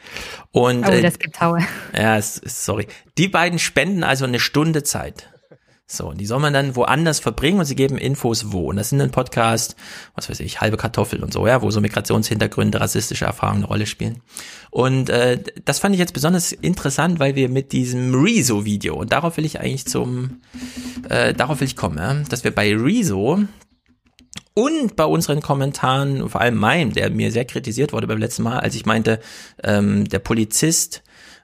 Und, 0.52 0.87
oh, 0.87 1.00
das 1.02 1.19
gibt 1.19 1.40
Haue. 1.40 1.59
Äh, 1.93 2.02
ja, 2.02 2.23
sorry. 2.23 2.87
Die 3.19 3.28
beiden 3.28 3.59
spenden 3.59 4.04
also 4.04 4.25
eine 4.25 4.40
Stunde 4.40 4.83
Zeit. 4.83 5.28
So, 5.87 6.09
und 6.09 6.19
die 6.19 6.25
soll 6.25 6.40
man 6.40 6.54
dann 6.54 6.76
woanders 6.76 7.21
verbringen 7.21 7.59
und 7.59 7.66
sie 7.66 7.76
geben 7.76 7.99
Infos 7.99 8.52
wo. 8.52 8.71
Und 8.71 8.76
das 8.76 8.88
sind 8.88 9.00
dann 9.00 9.11
Podcasts, 9.11 9.76
was 10.14 10.31
weiß 10.31 10.40
ich, 10.40 10.62
halbe 10.62 10.78
Kartoffel 10.78 11.23
und 11.23 11.31
so, 11.31 11.47
ja, 11.47 11.61
wo 11.61 11.71
so 11.71 11.83
Migrationshintergründe, 11.83 12.81
rassistische 12.81 13.26
Erfahrungen 13.26 13.59
eine 13.59 13.66
Rolle 13.66 13.87
spielen. 13.87 14.23
Und 14.71 15.11
äh, 15.11 15.43
das 15.66 15.81
fand 15.81 15.95
ich 15.95 15.99
jetzt 15.99 16.14
besonders 16.14 16.52
interessant, 16.52 17.21
weil 17.21 17.35
wir 17.35 17.50
mit 17.50 17.73
diesem 17.73 18.14
Rezo-Video, 18.14 18.95
und 18.95 19.12
darauf 19.12 19.37
will 19.37 19.45
ich 19.45 19.61
eigentlich 19.61 19.87
zum, 19.87 20.40
äh, 21.11 21.35
darauf 21.35 21.61
will 21.61 21.69
ich 21.69 21.76
kommen, 21.76 21.99
ja, 21.99 22.14
dass 22.31 22.45
wir 22.45 22.54
bei 22.54 22.75
Rezo 22.75 23.45
und 24.54 24.96
bei 24.96 25.04
unseren 25.04 25.40
Kommentaren, 25.40 26.28
vor 26.28 26.40
allem 26.40 26.56
meinem, 26.56 26.92
der 26.92 27.11
mir 27.11 27.32
sehr 27.32 27.44
kritisiert 27.44 27.92
wurde 27.92 28.06
beim 28.06 28.18
letzten 28.18 28.44
Mal, 28.44 28.61
als 28.61 28.75
ich 28.75 28.87
meinte, 28.87 29.20
ähm, 29.62 30.08
der 30.08 30.20
Polizist 30.20 31.02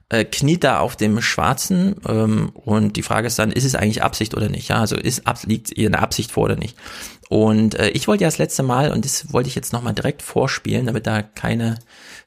äh, 0.09 0.25
kniet 0.25 0.63
da 0.63 0.79
auf 0.79 0.95
dem 0.95 1.21
Schwarzen 1.21 1.95
ähm, 2.07 2.49
und 2.53 2.97
die 2.97 3.03
Frage 3.03 3.27
ist 3.27 3.39
dann, 3.39 3.51
ist 3.51 3.65
es 3.65 3.75
eigentlich 3.75 4.03
Absicht 4.03 4.35
oder 4.35 4.49
nicht? 4.49 4.69
Ja, 4.69 4.79
also 4.79 4.95
ist 4.95 5.23
liegt 5.45 5.77
ihr 5.77 5.87
eine 5.87 5.99
Absicht 5.99 6.31
vor 6.31 6.43
oder 6.45 6.55
nicht? 6.55 6.77
Und 7.29 7.75
äh, 7.75 7.89
ich 7.89 8.07
wollte 8.07 8.23
ja 8.23 8.27
das 8.27 8.37
letzte 8.37 8.63
Mal, 8.63 8.91
und 8.91 9.05
das 9.05 9.31
wollte 9.31 9.47
ich 9.47 9.55
jetzt 9.55 9.73
nochmal 9.73 9.93
direkt 9.93 10.21
vorspielen, 10.21 10.85
damit 10.85 11.07
da 11.07 11.21
keine 11.21 11.79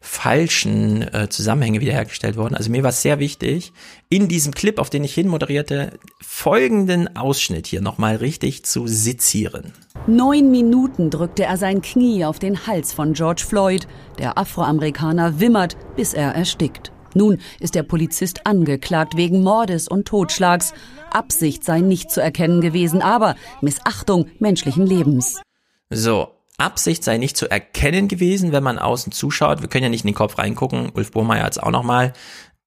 falschen 0.05 1.03
äh, 1.15 1.29
Zusammenhänge 1.31 1.81
wiederhergestellt 1.81 2.37
wurden. 2.37 2.55
Also 2.55 2.71
mir 2.71 2.83
war 2.83 2.91
es 2.91 3.01
sehr 3.01 3.19
wichtig, 3.19 3.73
in 4.11 4.29
diesem 4.29 4.53
Clip, 4.53 4.79
auf 4.79 4.91
den 4.91 5.03
ich 5.03 5.15
hin 5.15 5.29
moderierte, 5.29 5.99
folgenden 6.21 7.17
Ausschnitt 7.17 7.67
hier 7.67 7.81
nochmal 7.81 8.17
richtig 8.17 8.65
zu 8.65 8.87
sezieren. 8.87 9.73
Neun 10.07 10.51
Minuten 10.51 11.09
drückte 11.09 11.45
er 11.45 11.57
sein 11.57 11.81
Knie 11.81 12.27
auf 12.27 12.39
den 12.39 12.67
Hals 12.67 12.93
von 12.93 13.15
George 13.15 13.45
Floyd. 13.49 13.89
Der 14.19 14.37
Afroamerikaner 14.37 15.41
wimmert, 15.41 15.77
bis 15.97 16.13
er 16.13 16.33
erstickt. 16.33 16.93
Nun 17.15 17.41
ist 17.59 17.75
der 17.75 17.85
Polizist 17.85 18.47
angeklagt 18.47 19.17
wegen 19.17 19.43
Mordes 19.43 19.89
und 19.89 20.07
Totschlags. 20.07 20.75
Absicht 21.11 21.65
sei 21.65 21.81
nicht 21.81 22.11
zu 22.11 22.21
erkennen 22.21 22.61
gewesen, 22.61 23.01
aber 23.01 23.37
Missachtung 23.63 24.27
menschlichen 24.39 24.87
Lebens. 24.87 25.41
So, 25.89 26.34
Absicht 26.57 27.03
sei 27.03 27.19
nicht 27.19 27.37
zu 27.37 27.51
erkennen 27.51 28.09
gewesen, 28.09 28.53
wenn 28.53 28.63
man 28.63 28.79
außen 28.79 29.13
zuschaut. 29.13 29.61
Wir 29.61 29.69
können 29.69 29.85
ja 29.85 29.91
nicht 29.91 30.05
in 30.05 30.11
den 30.11 30.17
Kopf 30.17 30.39
reingucken. 30.39 30.91
Ulf 30.95 31.11
Burmeier 31.11 31.45
hat 31.45 31.53
es 31.53 31.59
auch 31.59 31.71
nochmal. 31.71 32.13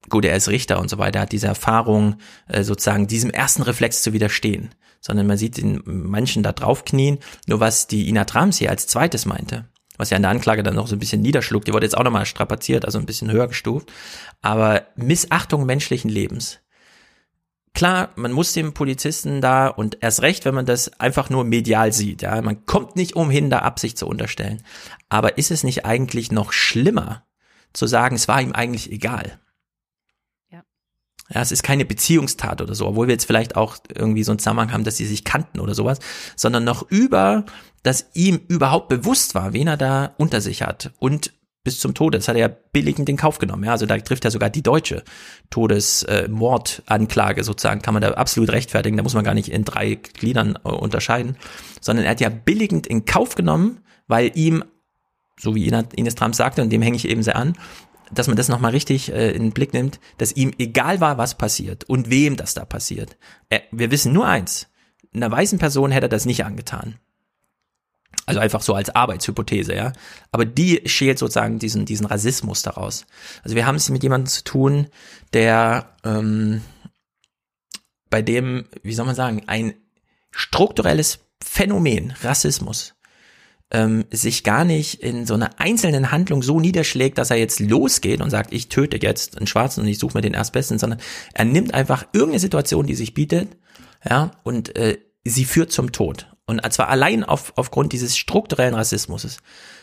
Gut, 0.10 0.26
er 0.26 0.36
ist 0.36 0.50
Richter 0.50 0.80
und 0.80 0.90
so 0.90 0.98
weiter, 0.98 1.22
hat 1.22 1.32
diese 1.32 1.48
Erfahrung, 1.48 2.18
äh, 2.48 2.64
sozusagen 2.64 3.08
diesem 3.08 3.30
ersten 3.30 3.62
Reflex 3.62 4.02
zu 4.02 4.14
widerstehen. 4.14 4.74
Sondern 5.00 5.28
man 5.28 5.38
sieht 5.38 5.58
den 5.58 5.82
Menschen 5.86 6.44
da 6.44 6.52
drauf 6.52 6.86
knien. 6.86 7.20
Nur 7.46 7.60
was 7.60 7.88
die 7.88 8.10
Ina 8.10 8.26
Trams 8.26 8.58
hier 8.58 8.70
als 8.70 8.88
zweites 8.88 9.26
meinte, 9.26 9.66
was 9.98 10.10
ja 10.10 10.18
in 10.18 10.24
der 10.24 10.32
Anklage 10.32 10.64
dann 10.64 10.76
noch 10.76 10.88
so 10.88 10.96
ein 10.96 11.00
bisschen 11.00 11.22
niederschlug, 11.22 11.66
die 11.66 11.74
wurde 11.74 11.86
jetzt 11.86 11.98
auch 11.98 12.04
nochmal 12.04 12.26
strapaziert, 12.26 12.86
also 12.86 13.00
ein 13.00 13.06
bisschen 13.06 13.32
höher 13.32 13.48
gestuft. 13.48 13.92
Aber 14.42 14.88
Missachtung 14.96 15.66
menschlichen 15.66 16.10
Lebens. 16.10 16.60
Klar, 17.78 18.10
man 18.16 18.32
muss 18.32 18.54
dem 18.54 18.74
Polizisten 18.74 19.40
da 19.40 19.68
und 19.68 20.00
erst 20.02 20.24
recht, 20.24 20.46
wenn 20.46 20.56
man 20.56 20.66
das 20.66 21.00
einfach 21.00 21.30
nur 21.30 21.44
medial 21.44 21.94
sieht, 21.94 22.24
ja, 22.24 22.42
man 22.42 22.66
kommt 22.66 22.96
nicht 22.96 23.16
umhin, 23.16 23.52
da 23.52 23.60
Absicht 23.60 24.00
zu 24.00 24.08
unterstellen. 24.08 24.64
Aber 25.10 25.38
ist 25.38 25.52
es 25.52 25.64
nicht 25.64 25.86
eigentlich 25.86 26.32
noch 26.32 26.54
schlimmer, 26.54 27.28
zu 27.74 27.86
sagen, 27.86 28.16
es 28.16 28.28
war 28.28 28.42
ihm 28.42 28.54
eigentlich 28.54 28.92
egal? 28.92 29.40
Ja. 30.50 30.64
Ja, 31.30 31.42
es 31.44 31.52
ist 31.52 31.62
keine 31.62 31.86
Beziehungstat 31.86 32.64
oder 32.64 32.74
so, 32.74 32.88
obwohl 32.88 33.06
wir 33.10 33.14
jetzt 33.14 33.28
vielleicht 33.28 33.56
auch 33.56 33.78
irgendwie 33.94 34.24
so 34.24 34.32
einen 34.32 34.40
Zusammenhang 34.40 34.74
haben, 34.74 34.84
dass 34.84 34.98
sie 34.98 35.06
sich 35.06 35.24
kannten 35.24 35.60
oder 35.60 35.76
sowas, 35.76 36.00
sondern 36.36 36.64
noch 36.64 36.90
über, 36.90 37.46
dass 37.84 38.10
ihm 38.16 38.42
überhaupt 38.48 38.90
bewusst 38.90 39.36
war, 39.36 39.54
wen 39.54 39.68
er 39.68 39.78
da 39.78 40.16
unter 40.18 40.42
sich 40.42 40.64
hat 40.64 40.94
und 40.98 41.32
bis 41.68 41.82
zum 41.82 41.94
Tode. 41.94 42.18
Das 42.18 42.30
hat 42.30 42.36
er 42.36 42.48
ja 42.48 42.48
billigend 42.48 43.10
in 43.10 43.18
Kauf 43.18 43.40
genommen. 43.40 43.66
Ja? 43.66 43.72
Also 43.72 43.86
da 43.86 43.98
trifft 43.98 44.24
er 44.24 44.32
sogar 44.32 44.50
die 44.50 44.64
deutsche 44.64 45.04
Todesmordanklage 45.50 47.42
äh, 47.42 47.44
sozusagen, 47.44 47.82
kann 47.82 47.94
man 47.94 48.02
da 48.02 48.12
absolut 48.12 48.52
rechtfertigen. 48.54 48.96
Da 48.96 49.04
muss 49.04 49.16
man 49.16 49.26
gar 49.26 49.34
nicht 49.34 49.52
in 49.52 49.66
drei 49.66 49.96
Gliedern 49.96 50.58
äh, 50.64 50.70
unterscheiden, 50.70 51.36
sondern 51.82 52.06
er 52.06 52.12
hat 52.12 52.22
ja 52.22 52.30
billigend 52.30 52.88
in 52.88 53.04
Kauf 53.04 53.36
genommen, 53.36 53.82
weil 54.08 54.32
ihm, 54.36 54.64
so 55.38 55.56
wie 55.56 55.68
Ines 55.68 56.16
Trump 56.16 56.36
sagte, 56.36 56.62
und 56.62 56.70
dem 56.70 56.82
hänge 56.82 56.96
ich 56.96 57.06
eben 57.06 57.22
sehr 57.22 57.36
an, 57.36 57.58
dass 58.14 58.28
man 58.28 58.38
das 58.38 58.48
nochmal 58.48 58.72
richtig 58.72 59.12
äh, 59.12 59.32
in 59.32 59.44
den 59.44 59.52
Blick 59.52 59.74
nimmt, 59.74 60.00
dass 60.18 60.32
ihm 60.32 60.54
egal 60.58 61.02
war, 61.02 61.18
was 61.18 61.36
passiert 61.36 61.84
und 61.84 62.10
wem 62.10 62.38
das 62.38 62.54
da 62.54 62.64
passiert. 62.64 63.18
Er, 63.50 63.64
wir 63.72 63.92
wissen 63.92 64.14
nur 64.14 64.26
eins, 64.26 64.70
einer 65.14 65.30
weißen 65.30 65.60
Person 65.60 65.92
hätte 65.92 66.06
er 66.06 66.10
das 66.10 66.26
nicht 66.26 66.46
angetan. 66.46 66.96
Also 68.28 68.42
einfach 68.42 68.62
so 68.62 68.76
als 68.76 68.94
Arbeitshypothese, 68.94 69.74
ja. 69.74 69.94
Aber 70.32 70.46
die 70.46 70.82
schält 70.86 71.18
sozusagen 71.18 71.60
diesen, 71.60 71.86
diesen 71.86 72.06
Rassismus 72.06 72.62
daraus. 72.62 73.06
Also 73.42 73.56
wir 73.56 73.66
haben 73.66 73.76
es 73.76 73.90
mit 73.90 74.04
jemandem 74.04 74.28
zu 74.28 74.44
tun, 74.44 74.88
der 75.32 75.96
ähm, 76.04 76.62
bei 78.10 78.22
dem, 78.22 78.66
wie 78.84 78.94
soll 78.94 79.06
man 79.06 79.16
sagen, 79.16 79.44
ein 79.48 79.74
strukturelles 80.32 81.20
Phänomen, 81.42 82.14
Rassismus, 82.22 82.96
ähm, 83.72 84.04
sich 84.12 84.44
gar 84.44 84.66
nicht 84.66 85.02
in 85.02 85.26
so 85.26 85.34
einer 85.34 85.60
einzelnen 85.60 86.12
Handlung 86.12 86.44
so 86.44 86.60
niederschlägt, 86.60 87.18
dass 87.18 87.32
er 87.32 87.38
jetzt 87.38 87.62
losgeht 87.62 88.22
und 88.22 88.30
sagt, 88.30 88.54
ich 88.54 88.68
töte 88.68 89.00
jetzt 89.02 89.38
einen 89.38 89.48
Schwarzen 89.48 89.82
und 89.82 89.88
ich 89.88 90.00
suche 90.00 90.18
mir 90.18 90.22
den 90.22 90.34
Erstbesten, 90.34 90.80
sondern 90.80 91.00
er 91.34 91.46
nimmt 91.46 91.74
einfach 91.74 92.06
irgendeine 92.12 92.40
Situation, 92.40 92.88
die 92.88 92.96
sich 92.96 93.14
bietet, 93.14 93.58
ja, 94.08 94.32
und 94.44 94.76
äh, 94.76 94.98
sie 95.24 95.46
führt 95.46 95.72
zum 95.72 95.94
Tod. 95.94 96.28
Und 96.48 96.62
zwar 96.72 96.88
allein 96.88 97.26
auf, 97.26 97.54
aufgrund 97.58 97.92
dieses 97.92 98.18
strukturellen 98.18 98.74
Rassismus 98.74 99.38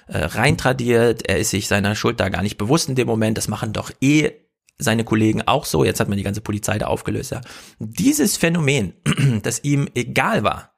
äh, 0.07 0.19
reintradiert, 0.19 1.29
er 1.29 1.39
ist 1.39 1.51
sich 1.51 1.69
seiner 1.69 1.95
Schuld 1.95 2.19
da 2.21 2.31
gar 2.31 2.43
nicht 2.43 2.57
bewusst 2.57 2.89
in 2.89 2.95
dem 2.95 3.07
Moment, 3.07 3.37
das 3.37 3.49
machen 3.49 3.75
doch 3.75 3.91
eh 4.01 4.33
seine 4.79 5.05
Kollegen 5.05 5.43
auch 5.43 5.67
so, 5.67 5.85
jetzt 5.85 6.01
hat 6.01 6.09
man 6.09 6.17
die 6.17 6.25
ganze 6.25 6.41
Polizei 6.41 6.79
da 6.79 6.87
aufgelöst, 6.87 7.31
ja. 7.31 7.43
Dieses 7.79 8.37
Phänomen, 8.37 8.95
das 9.43 9.63
ihm 9.63 9.89
egal 9.95 10.43
war, 10.43 10.73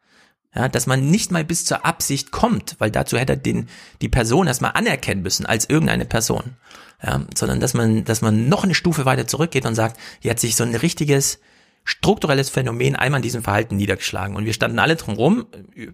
ja, 0.55 0.69
dass 0.69 0.87
man 0.87 1.09
nicht 1.11 1.31
mal 1.31 1.45
bis 1.45 1.65
zur 1.65 1.85
Absicht 1.85 2.31
kommt, 2.33 2.77
weil 2.79 2.91
dazu 2.91 3.17
hätte 3.17 3.35
er 3.35 3.37
den, 3.37 3.69
die 4.01 4.09
Person 4.09 4.47
erstmal 4.47 4.73
anerkennen 4.73 5.23
müssen 5.23 5.47
als 5.47 5.69
irgendeine 5.69 6.05
Person, 6.05 6.57
ja, 7.03 7.25
sondern 7.37 7.61
dass 7.61 7.75
man, 7.75 8.05
dass 8.05 8.23
man 8.23 8.49
noch 8.49 8.65
eine 8.65 8.75
Stufe 8.75 9.05
weiter 9.05 9.27
zurückgeht 9.27 9.67
und 9.67 9.75
sagt, 9.75 10.01
hier 10.21 10.33
hat 10.33 10.41
sich 10.41 10.57
so 10.57 10.65
ein 10.65 10.75
richtiges, 10.75 11.39
strukturelles 11.87 12.51
Phänomen 12.51 12.97
einmal 12.97 13.21
in 13.21 13.23
diesem 13.23 13.43
Verhalten 13.43 13.77
niedergeschlagen. 13.77 14.37
Und 14.37 14.45
wir 14.45 14.53
standen 14.53 14.81
alle 14.81 14.97
drumherum, 14.97 15.47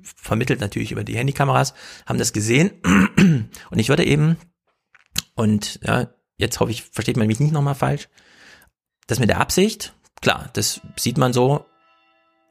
vermittelt 0.03 0.61
natürlich 0.61 0.91
über 0.91 1.05
die 1.05 1.17
Handykameras, 1.17 1.75
haben 2.07 2.19
das 2.19 2.33
gesehen. 2.33 2.71
Und 3.71 3.79
ich 3.79 3.89
würde 3.89 4.05
eben, 4.05 4.37
und 5.35 5.81
ja, 5.83 6.09
jetzt 6.37 6.61
hoffe 6.61 6.73
ich, 6.73 6.83
versteht 6.83 7.17
man 7.17 7.27
mich 7.27 7.41
nicht 7.41 7.53
nochmal 7.53 7.75
falsch. 7.75 8.09
Das 9.07 9.19
mit 9.19 9.29
der 9.29 9.41
Absicht, 9.41 9.95
klar, 10.21 10.51
das 10.53 10.81
sieht 10.97 11.19
man 11.19 11.33
so. 11.33 11.65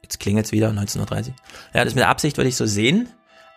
Jetzt 0.02 0.20
klingelt 0.20 0.46
es 0.46 0.52
wieder, 0.52 0.70
19.30 0.70 1.28
Uhr. 1.28 1.34
Ja, 1.74 1.84
das 1.84 1.94
mit 1.94 2.02
der 2.02 2.08
Absicht 2.08 2.36
würde 2.36 2.48
ich 2.48 2.56
so 2.56 2.66
sehen. 2.66 3.08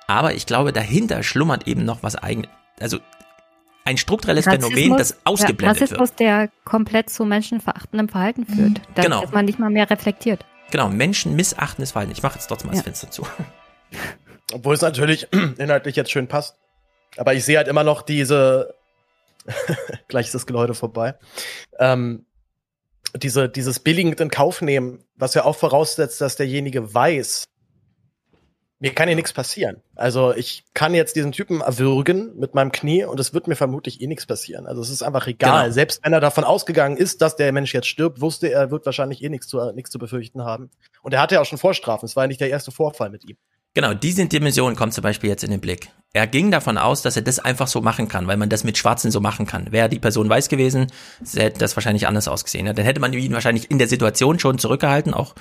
Aber 0.08 0.34
ich 0.34 0.46
glaube, 0.46 0.74
dahinter 0.74 1.24
schlummert 1.24 1.68
eben 1.68 1.86
noch 1.86 2.04
was 2.04 2.16
eigenes. 2.16 2.50
Also 2.80 3.00
ein 3.86 3.98
strukturelles 3.98 4.46
Phänomen, 4.46 4.98
das 4.98 5.18
ausgeblendet 5.26 5.82
Rassismus, 5.82 6.10
wird. 6.10 6.20
der 6.20 6.50
komplett 6.64 7.10
zu 7.10 7.24
menschenverachtendem 7.24 8.10
Verhalten 8.10 8.46
führt. 8.46 8.82
Da 8.96 9.04
Genau. 9.04 9.22
dass 9.22 9.32
man 9.32 9.46
nicht 9.46 9.60
mal 9.60 9.70
mehr 9.70 9.90
reflektiert. 9.90 10.44
Genau, 10.72 10.90
Menschen 10.90 11.36
missachtendes 11.36 11.92
Verhalten. 11.92 12.12
Ich 12.12 12.24
mache 12.24 12.36
jetzt 12.36 12.48
trotzdem 12.48 12.68
mal 12.68 12.72
das 12.74 12.80
Ja. 12.80 12.84
Fenster 12.84 13.12
zu. 13.12 13.28
Obwohl 14.54 14.74
es 14.76 14.82
natürlich 14.82 15.28
inhaltlich 15.58 15.96
jetzt 15.96 16.12
schön 16.12 16.28
passt. 16.28 16.58
Aber 17.18 17.34
ich 17.34 17.46
sehe 17.46 17.58
halt 17.58 17.68
immer 17.68 17.84
noch 17.84 18.02
diese. 18.02 18.74
Gleich 20.08 20.26
ist 20.26 20.36
das 20.36 20.48
Geläute 20.48 20.74
vorbei. 20.74 21.16
Ähm, 21.80 22.26
diese, 23.16 23.48
dieses 23.48 23.80
billigend 23.80 24.20
in 24.20 24.30
Kauf 24.30 24.62
nehmen, 24.62 25.04
was 25.16 25.36
ja 25.36 25.46
auch 25.46 25.56
voraussetzt, 25.56 26.20
dass 26.20 26.36
derjenige 26.36 26.94
weiß, 26.94 27.46
mir 28.80 28.94
kann 28.94 29.08
hier 29.08 29.16
nichts 29.16 29.32
passieren. 29.32 29.82
Also 29.96 30.34
ich 30.34 30.66
kann 30.74 30.94
jetzt 30.94 31.16
diesen 31.16 31.32
Typen 31.32 31.62
erwürgen 31.62 32.38
mit 32.38 32.54
meinem 32.54 32.72
Knie 32.72 33.06
und 33.06 33.20
es 33.20 33.34
wird 33.34 33.48
mir 33.48 33.56
vermutlich 33.56 34.02
eh 34.02 34.08
nichts 34.08 34.26
passieren. 34.26 34.68
Also 34.68 34.82
es 34.82 34.90
ist 34.90 35.02
einfach 35.02 35.28
egal. 35.28 35.64
Genau. 35.64 35.74
Selbst 35.74 36.04
wenn 36.04 36.12
er 36.12 36.20
davon 36.20 36.44
ausgegangen 36.44 36.98
ist, 36.98 37.22
dass 37.22 37.36
der 37.38 37.52
Mensch 37.54 37.74
jetzt 37.74 37.88
stirbt, 37.88 38.20
wusste 38.20 38.48
er, 38.48 38.60
er 38.60 38.72
wird 38.72 38.86
wahrscheinlich 38.86 39.24
eh 39.24 39.30
nichts 39.30 39.48
zu, 39.48 39.72
nichts 39.72 39.92
zu 39.92 40.00
befürchten 40.00 40.44
haben. 40.44 40.70
Und 41.02 41.14
er 41.14 41.22
hatte 41.22 41.36
ja 41.36 41.42
auch 41.42 41.46
schon 41.46 41.58
Vorstrafen. 41.58 42.06
Es 42.06 42.16
war 42.16 42.24
ja 42.24 42.28
nicht 42.28 42.42
der 42.42 42.50
erste 42.50 42.72
Vorfall 42.72 43.10
mit 43.10 43.24
ihm. 43.24 43.38
Genau, 43.76 43.94
diese 43.94 44.26
Dimension 44.26 44.78
kommt 44.78 44.94
zum 44.94 45.02
Beispiel 45.02 45.30
jetzt 45.30 45.44
in 45.44 45.52
den 45.52 45.60
Blick. 45.60 45.90
Er 46.14 46.28
ging 46.28 46.50
davon 46.50 46.78
aus, 46.78 47.02
dass 47.02 47.18
er 47.18 47.24
das 47.24 47.40
einfach 47.40 47.68
so 47.68 47.82
machen 47.82 48.08
kann, 48.08 48.26
weil 48.26 48.38
man 48.38 48.48
das 48.48 48.64
mit 48.64 48.78
Schwarzen 48.78 49.12
so 49.12 49.20
machen 49.20 49.46
kann. 49.46 49.74
Wäre 49.74 49.90
die 49.90 50.00
Person 50.00 50.30
weiß 50.30 50.48
gewesen, 50.48 50.88
hätte 51.34 51.60
das 51.60 51.76
wahrscheinlich 51.76 52.08
anders 52.08 52.30
ausgesehen. 52.30 52.66
Dann 52.68 52.86
hätte 52.86 53.02
man 53.02 53.12
ihn 53.12 53.34
wahrscheinlich 53.34 53.70
in 53.70 53.78
der 53.78 53.90
Situation 53.90 54.40
schon 54.40 54.60
zurückgehalten, 54.60 55.14
auch 55.14 55.36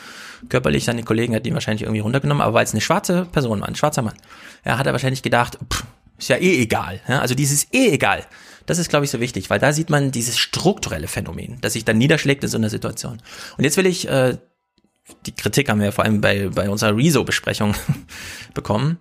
körperlich, 0.48 0.84
seine 0.84 1.04
Kollegen 1.04 1.32
hätten 1.32 1.46
ihn 1.46 1.54
wahrscheinlich 1.54 1.82
irgendwie 1.82 2.00
runtergenommen, 2.00 2.42
aber 2.42 2.54
weil 2.54 2.64
es 2.64 2.72
eine 2.72 2.80
schwarze 2.80 3.24
Person 3.24 3.60
war, 3.60 3.68
ein 3.68 3.76
schwarzer 3.76 4.02
Mann, 4.02 4.16
ja, 4.64 4.76
hat 4.76 4.86
er 4.88 4.92
wahrscheinlich 4.92 5.22
gedacht, 5.22 5.56
pff, 5.72 5.84
ist 6.18 6.28
ja 6.28 6.36
eh 6.36 6.60
egal. 6.60 7.00
Also 7.06 7.36
dieses 7.36 7.72
eh 7.72 7.92
egal, 7.92 8.26
das 8.66 8.78
ist, 8.78 8.88
glaube 8.88 9.04
ich, 9.04 9.12
so 9.12 9.20
wichtig, 9.20 9.48
weil 9.48 9.60
da 9.60 9.72
sieht 9.72 9.90
man 9.90 10.10
dieses 10.10 10.38
strukturelle 10.38 11.06
Phänomen, 11.06 11.58
das 11.60 11.74
sich 11.74 11.84
dann 11.84 11.98
niederschlägt 11.98 12.42
in 12.42 12.50
so 12.50 12.58
einer 12.58 12.70
Situation. 12.70 13.22
Und 13.56 13.62
jetzt 13.62 13.76
will 13.76 13.86
ich 13.86 14.08
äh, 14.08 14.38
die 15.26 15.32
Kritik 15.32 15.68
haben 15.68 15.80
wir 15.80 15.92
vor 15.92 16.04
allem 16.04 16.20
bei, 16.20 16.48
bei 16.48 16.70
unserer 16.70 16.96
Rezo-Besprechung 16.96 17.74
bekommen. 18.54 18.98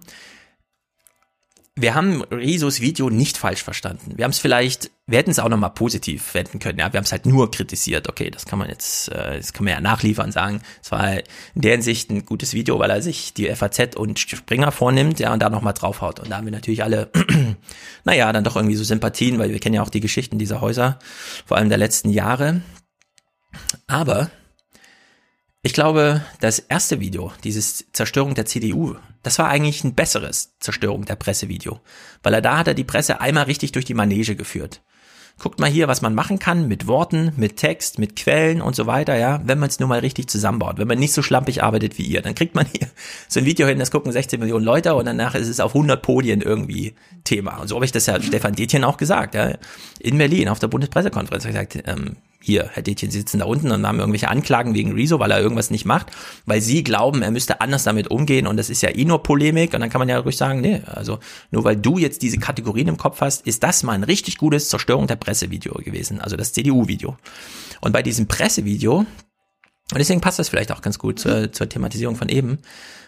Wir 1.76 1.96
haben 1.96 2.22
Rezos 2.26 2.82
Video 2.82 3.10
nicht 3.10 3.36
falsch 3.36 3.64
verstanden. 3.64 4.14
Wir 4.16 4.26
haben 4.26 4.32
es 4.32 4.38
vielleicht, 4.38 4.92
wir 5.08 5.18
hätten 5.18 5.32
es 5.32 5.40
auch 5.40 5.50
nochmal 5.50 5.72
positiv 5.72 6.36
wenden 6.36 6.60
können. 6.60 6.78
Ja, 6.78 6.94
wir 6.94 7.00
haben 7.00 7.06
es 7.06 7.12
halt 7.12 7.26
nur 7.26 7.50
kritisiert. 7.50 8.08
Okay, 8.08 8.30
das 8.30 8.46
kann 8.46 8.60
man 8.60 8.70
jetzt, 8.70 9.12
äh, 9.12 9.38
das 9.38 9.54
kann 9.54 9.64
man 9.64 9.74
ja 9.74 9.82
nachliefern 9.82 10.32
sagen. 10.32 10.62
Es 10.84 10.92
war 10.92 11.18
in 11.18 11.24
der 11.56 11.72
Hinsicht 11.72 12.12
ein 12.12 12.28
gutes 12.28 12.54
Video, 12.54 12.78
weil 12.78 12.92
er 12.92 13.02
sich 13.02 13.34
die 13.34 13.48
FAZ 13.48 13.96
und 13.96 14.20
Springer 14.20 14.72
vornimmt, 14.72 15.20
ja, 15.20 15.34
und 15.34 15.42
da 15.42 15.50
nochmal 15.50 15.74
draufhaut. 15.74 16.20
Und 16.20 16.30
da 16.30 16.38
haben 16.38 16.46
wir 16.46 16.52
natürlich 16.52 16.84
alle, 16.84 17.10
naja, 18.04 18.32
dann 18.32 18.44
doch 18.44 18.56
irgendwie 18.56 18.76
so 18.76 18.84
Sympathien, 18.84 19.40
weil 19.40 19.50
wir 19.50 19.60
kennen 19.60 19.76
ja 19.76 19.82
auch 19.82 19.90
die 19.90 20.02
Geschichten 20.02 20.38
dieser 20.38 20.62
Häuser, 20.62 21.00
vor 21.44 21.58
allem 21.58 21.70
der 21.70 21.80
letzten 21.80 22.12
Jahre. 22.12 22.62
Aber 23.88 24.30
ich 25.66 25.74
glaube, 25.74 26.22
das 26.42 26.60
erste 26.60 27.00
Video, 27.00 27.32
dieses 27.46 27.86
Zerstörung 27.94 28.36
der 28.36 28.46
CDU, 28.46 28.96
das 29.24 29.40
war 29.40 29.48
eigentlich 29.48 29.86
ein 29.86 29.96
besseres 29.96 30.54
Zerstörung 30.60 31.06
der 31.06 31.16
Pressevideo. 31.16 31.80
Weil 32.22 32.34
er 32.34 32.42
da 32.42 32.58
hat 32.58 32.68
er 32.68 32.74
die 32.74 32.84
Presse 32.84 33.22
einmal 33.22 33.46
richtig 33.46 33.72
durch 33.72 33.86
die 33.86 33.94
Manege 33.94 34.36
geführt. 34.36 34.82
Guckt 35.40 35.60
mal 35.60 35.70
hier, 35.70 35.88
was 35.88 36.02
man 36.02 36.14
machen 36.14 36.38
kann 36.38 36.68
mit 36.68 36.86
Worten, 36.88 37.32
mit 37.38 37.56
Text, 37.56 37.98
mit 37.98 38.18
Quellen 38.18 38.62
und 38.62 38.76
so 38.76 38.88
weiter, 38.88 39.18
ja, 39.18 39.42
wenn 39.46 39.58
man 39.58 39.70
es 39.70 39.80
nur 39.80 39.90
mal 39.90 40.00
richtig 40.00 40.28
zusammenbaut. 40.28 40.78
Wenn 40.78 40.88
man 40.88 41.00
nicht 41.00 41.14
so 41.14 41.22
schlampig 41.22 41.64
arbeitet 41.64 41.98
wie 41.98 42.04
ihr, 42.04 42.22
dann 42.22 42.36
kriegt 42.36 42.56
man 42.56 42.66
hier 42.66 42.88
so 43.30 43.40
ein 43.40 43.46
Video 43.46 43.66
hin, 43.66 43.80
das 43.80 43.90
gucken 43.90 44.12
16 44.12 44.42
Millionen 44.42 44.66
Leute 44.66 44.94
und 44.94 45.06
danach 45.06 45.34
ist 45.34 45.48
es 45.48 45.62
auf 45.62 45.74
100 45.74 46.02
Podien 46.02 46.42
irgendwie 46.42 46.94
Thema. 47.24 47.58
Und 47.58 47.70
so 47.70 47.76
habe 47.76 47.86
ich 47.86 47.94
das 47.94 48.06
ja 48.06 48.22
Stefan 48.22 48.54
Detjen 48.54 48.84
auch 48.84 48.98
gesagt, 48.98 49.34
ja, 49.34 49.54
in 50.00 50.18
Berlin 50.18 50.50
auf 50.50 50.60
der 50.60 50.68
Bundespressekonferenz. 50.68 51.46
Ich 51.46 51.52
gesagt, 51.52 51.82
ähm, 51.88 52.18
hier, 52.44 52.70
Herr 52.74 52.84
Detjen, 52.84 53.10
Sie 53.10 53.20
sitzen 53.20 53.40
da 53.40 53.46
unten 53.46 53.72
und 53.72 53.88
haben 53.88 54.00
irgendwelche 54.00 54.28
Anklagen 54.28 54.76
wegen 54.76 54.92
Rezo, 54.92 55.18
weil 55.20 55.32
er 55.32 55.40
irgendwas 55.40 55.72
nicht 55.72 55.86
macht, 55.86 56.08
weil 56.46 56.60
Sie 56.60 56.84
glauben, 56.84 57.22
er 57.22 57.32
müsste 57.32 57.62
anders 57.62 57.84
damit 57.84 58.12
umgehen 58.12 58.48
und 58.48 58.58
das 58.58 58.70
ist 58.70 58.82
ja 58.82 58.90
eh 58.90 59.06
nur 59.06 59.24
Polemik 59.24 59.74
und 59.74 59.80
dann 59.80 59.90
kann 59.90 60.00
man 60.00 60.10
ja 60.10 60.20
ruhig 60.20 60.36
sagen, 60.36 60.60
nee, 60.60 60.82
also 60.86 61.20
nur 61.52 61.64
weil 61.64 61.78
du 61.78 61.98
jetzt 61.98 62.22
diese 62.22 62.40
Kategorien 62.40 62.90
im 62.90 62.98
Kopf 62.98 63.22
hast, 63.22 63.48
ist 63.48 63.64
das 63.64 63.84
mal 63.84 63.94
ein 63.94 64.04
richtig 64.04 64.38
gutes 64.38 64.68
Zerstörung 64.68 65.08
der 65.08 65.16
Presse-Video 65.16 65.74
gewesen, 65.76 66.20
also 66.20 66.36
das 66.36 66.52
CDU-Video. 66.52 67.18
Und 67.80 67.94
bei 67.94 68.04
diesem 68.04 68.28
Pressevideo, 68.28 68.98
und 68.98 69.98
deswegen 69.98 70.20
passt 70.20 70.40
das 70.40 70.50
vielleicht 70.50 70.74
auch 70.74 70.82
ganz 70.82 71.00
gut 71.00 71.20
zur, 71.20 71.52
zur 71.54 71.70
Thematisierung 71.70 72.18
von 72.18 72.28
eben. 72.28 72.60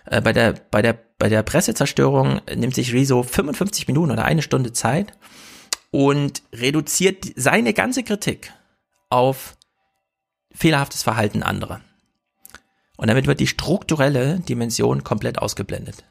Äh, 0.06 0.21
bei 0.21 0.32
der, 0.32 0.54
bei 0.71 0.82
der, 0.82 0.98
bei 1.17 1.28
der 1.28 1.43
Pressezerstörung 1.43 2.39
nimmt 2.56 2.76
sich 2.76 2.93
Rezo 2.93 3.24
55 3.24 3.88
Minuten 3.88 4.12
oder 4.12 4.24
eine 4.24 4.41
Stunde 4.41 4.71
Zeit 4.71 5.12
und 5.91 6.41
reduziert 6.54 7.26
seine 7.36 7.74
ganze 7.74 8.04
Kritik 8.04 8.54
auf 9.15 9.56
fehlerhaftes 10.54 11.04
Verhalten 11.04 11.41
anderer. 11.41 11.80
Und 12.97 13.08
damit 13.08 13.28
wird 13.28 13.39
die 13.39 13.47
strukturelle 13.47 14.39
Dimension 14.41 15.04
komplett 15.04 15.39
ausgeblendet. 15.39 16.04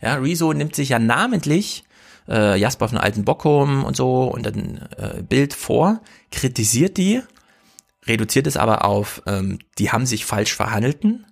Ja, 0.00 0.16
Rezo 0.16 0.52
nimmt 0.52 0.74
sich 0.74 0.88
ja 0.90 0.98
namentlich 0.98 1.84
äh, 2.28 2.58
Jasper 2.58 2.88
von 2.88 2.98
Alten 2.98 3.24
Bockum 3.24 3.84
und 3.84 3.96
so 3.96 4.24
und 4.24 4.44
dann 4.44 4.88
äh, 4.98 5.22
Bild 5.22 5.54
vor, 5.54 6.00
kritisiert 6.32 6.96
die, 6.96 7.22
reduziert 8.06 8.48
es 8.48 8.56
aber 8.56 8.84
auf, 8.84 9.22
ähm, 9.26 9.60
die 9.78 9.92
haben 9.92 10.06
sich 10.06 10.24
falsch 10.24 10.54
verhalten, 10.54 11.24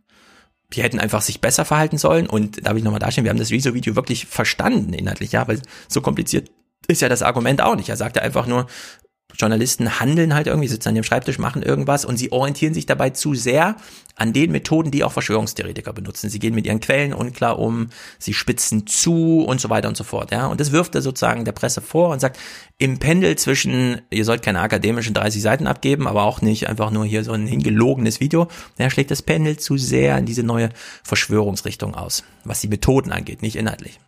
die 0.73 0.83
hätten 0.83 1.01
einfach 1.01 1.23
sich 1.23 1.41
besser 1.41 1.65
verhalten 1.65 1.99
sollen 1.99 2.29
und 2.29 2.65
darf 2.65 2.77
ich 2.77 2.85
nochmal 2.85 3.01
darstellen, 3.01 3.25
wir 3.25 3.31
haben 3.31 3.39
das 3.39 3.51
Rezo-Video 3.51 3.97
wirklich 3.97 4.27
verstanden 4.27 4.93
inhaltlich, 4.93 5.33
ja, 5.33 5.47
weil 5.49 5.61
so 5.89 6.01
kompliziert 6.01 6.51
ist 6.87 7.03
ja 7.03 7.09
das 7.09 7.23
Argument 7.23 7.61
auch 7.61 7.77
nicht. 7.77 7.89
Er 7.89 7.97
sagte 7.97 8.23
einfach 8.23 8.47
nur, 8.47 8.67
Journalisten 9.39 10.01
handeln 10.01 10.35
halt 10.35 10.47
irgendwie, 10.47 10.69
sitzen 10.69 10.89
an 10.89 10.95
dem 10.95 11.05
Schreibtisch, 11.05 11.39
machen 11.39 11.63
irgendwas 11.63 12.05
und 12.05 12.17
sie 12.17 12.33
orientieren 12.33 12.75
sich 12.75 12.87
dabei 12.87 13.11
zu 13.11 13.35
sehr 13.35 13.77
an 14.17 14.33
den 14.33 14.53
Methoden, 14.53 14.91
die 14.91 15.03
auch 15.03 15.13
Verschwörungstheoretiker 15.13 15.93
benutzen. 15.93 16.29
Sie 16.29 16.39
gehen 16.39 16.55
mit 16.55 16.67
ihren 16.67 16.81
Quellen 16.81 17.15
unklar 17.15 17.59
um, 17.59 17.89
sie 18.19 18.35
spitzen 18.35 18.87
zu 18.87 19.45
und 19.47 19.61
so 19.61 19.71
weiter 19.71 19.89
und 19.89 19.97
so 19.97 20.05
fort. 20.05 20.31
Ja, 20.31 20.47
und 20.47 20.61
das 20.61 20.73
wirft 20.73 20.95
er 20.95 21.03
sozusagen 21.03 21.45
der 21.45 21.53
Presse 21.53 21.81
vor 21.81 22.11
und 22.11 22.21
sagt, 22.21 22.39
im 22.79 22.99
Pendel 22.99 23.37
zwischen, 23.37 24.01
ihr 24.11 24.25
sollt 24.25 24.43
keine 24.43 24.61
akademischen 24.61 25.15
30 25.15 25.41
Seiten 25.41 25.67
abgeben, 25.67 26.07
aber 26.07 26.25
auch 26.25 26.43
nicht 26.43 26.69
einfach 26.69 26.91
nur 26.91 27.05
hier 27.05 27.25
so 27.25 27.33
ein 27.33 27.47
hingelogenes 27.47 28.21
Video, 28.21 28.49
der 28.79 28.91
schlägt 28.91 29.11
das 29.11 29.23
Pendel 29.23 29.59
zu 29.59 29.77
sehr 29.77 30.19
in 30.19 30.27
diese 30.27 30.43
neue 30.43 30.71
Verschwörungsrichtung 31.03 31.95
aus, 31.95 32.25
was 32.45 32.61
die 32.61 32.69
Methoden 32.69 33.13
angeht, 33.13 33.43
nicht 33.43 33.57
inhaltlich. 33.57 34.01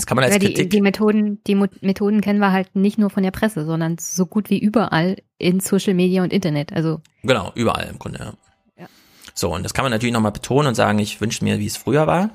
Das 0.00 0.06
kann 0.06 0.16
man 0.16 0.24
als 0.24 0.32
Ja, 0.32 0.38
die, 0.38 0.46
Kritik. 0.46 0.70
die 0.70 0.80
Methoden, 0.80 1.42
die 1.46 1.54
Methoden 1.54 2.22
kennen 2.22 2.38
wir 2.38 2.52
halt 2.52 2.74
nicht 2.74 2.96
nur 2.96 3.10
von 3.10 3.22
der 3.22 3.32
Presse, 3.32 3.66
sondern 3.66 3.98
so 4.00 4.24
gut 4.24 4.48
wie 4.48 4.58
überall 4.58 5.18
in 5.36 5.60
Social 5.60 5.92
Media 5.92 6.22
und 6.22 6.32
Internet. 6.32 6.72
Also 6.72 7.02
Genau, 7.22 7.52
überall 7.54 7.86
im 7.90 7.98
Grunde, 7.98 8.18
ja. 8.18 8.32
Ja. 8.78 8.88
So, 9.34 9.54
und 9.54 9.62
das 9.62 9.74
kann 9.74 9.84
man 9.84 9.92
natürlich 9.92 10.14
nochmal 10.14 10.32
betonen 10.32 10.68
und 10.68 10.74
sagen, 10.74 10.98
ich 10.98 11.20
wünsche 11.20 11.44
mir, 11.44 11.58
wie 11.58 11.66
es 11.66 11.76
früher 11.76 12.06
war. 12.06 12.30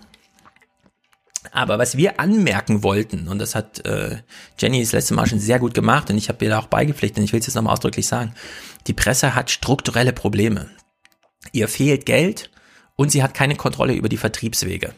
Aber 1.52 1.80
was 1.80 1.98
wir 1.98 2.20
anmerken 2.20 2.84
wollten, 2.84 3.28
und 3.28 3.40
das 3.40 3.56
hat 3.56 3.84
äh, 3.86 4.18
Jenny 4.60 4.82
das 4.82 4.92
letzte 4.92 5.16
Mal 5.16 5.26
schon 5.26 5.40
sehr 5.40 5.58
gut 5.58 5.74
gemacht, 5.74 6.12
und 6.12 6.18
ich 6.18 6.30
habe 6.30 6.46
ihr 6.46 6.52
da 6.52 6.60
auch 6.60 6.68
beigepflichtet, 6.68 7.18
und 7.18 7.24
ich 7.24 7.34
will 7.34 7.40
es 7.40 7.48
jetzt 7.48 7.56
nochmal 7.56 7.74
ausdrücklich 7.74 8.06
sagen, 8.06 8.34
die 8.86 8.94
Presse 8.94 9.34
hat 9.34 9.50
strukturelle 9.50 10.14
Probleme. 10.14 10.70
Ihr 11.52 11.68
fehlt 11.68 12.06
Geld 12.06 12.52
und 12.96 13.10
sie 13.10 13.24
hat 13.24 13.34
keine 13.34 13.56
Kontrolle 13.56 13.94
über 13.94 14.10
die 14.10 14.18
Vertriebswege. 14.18 14.94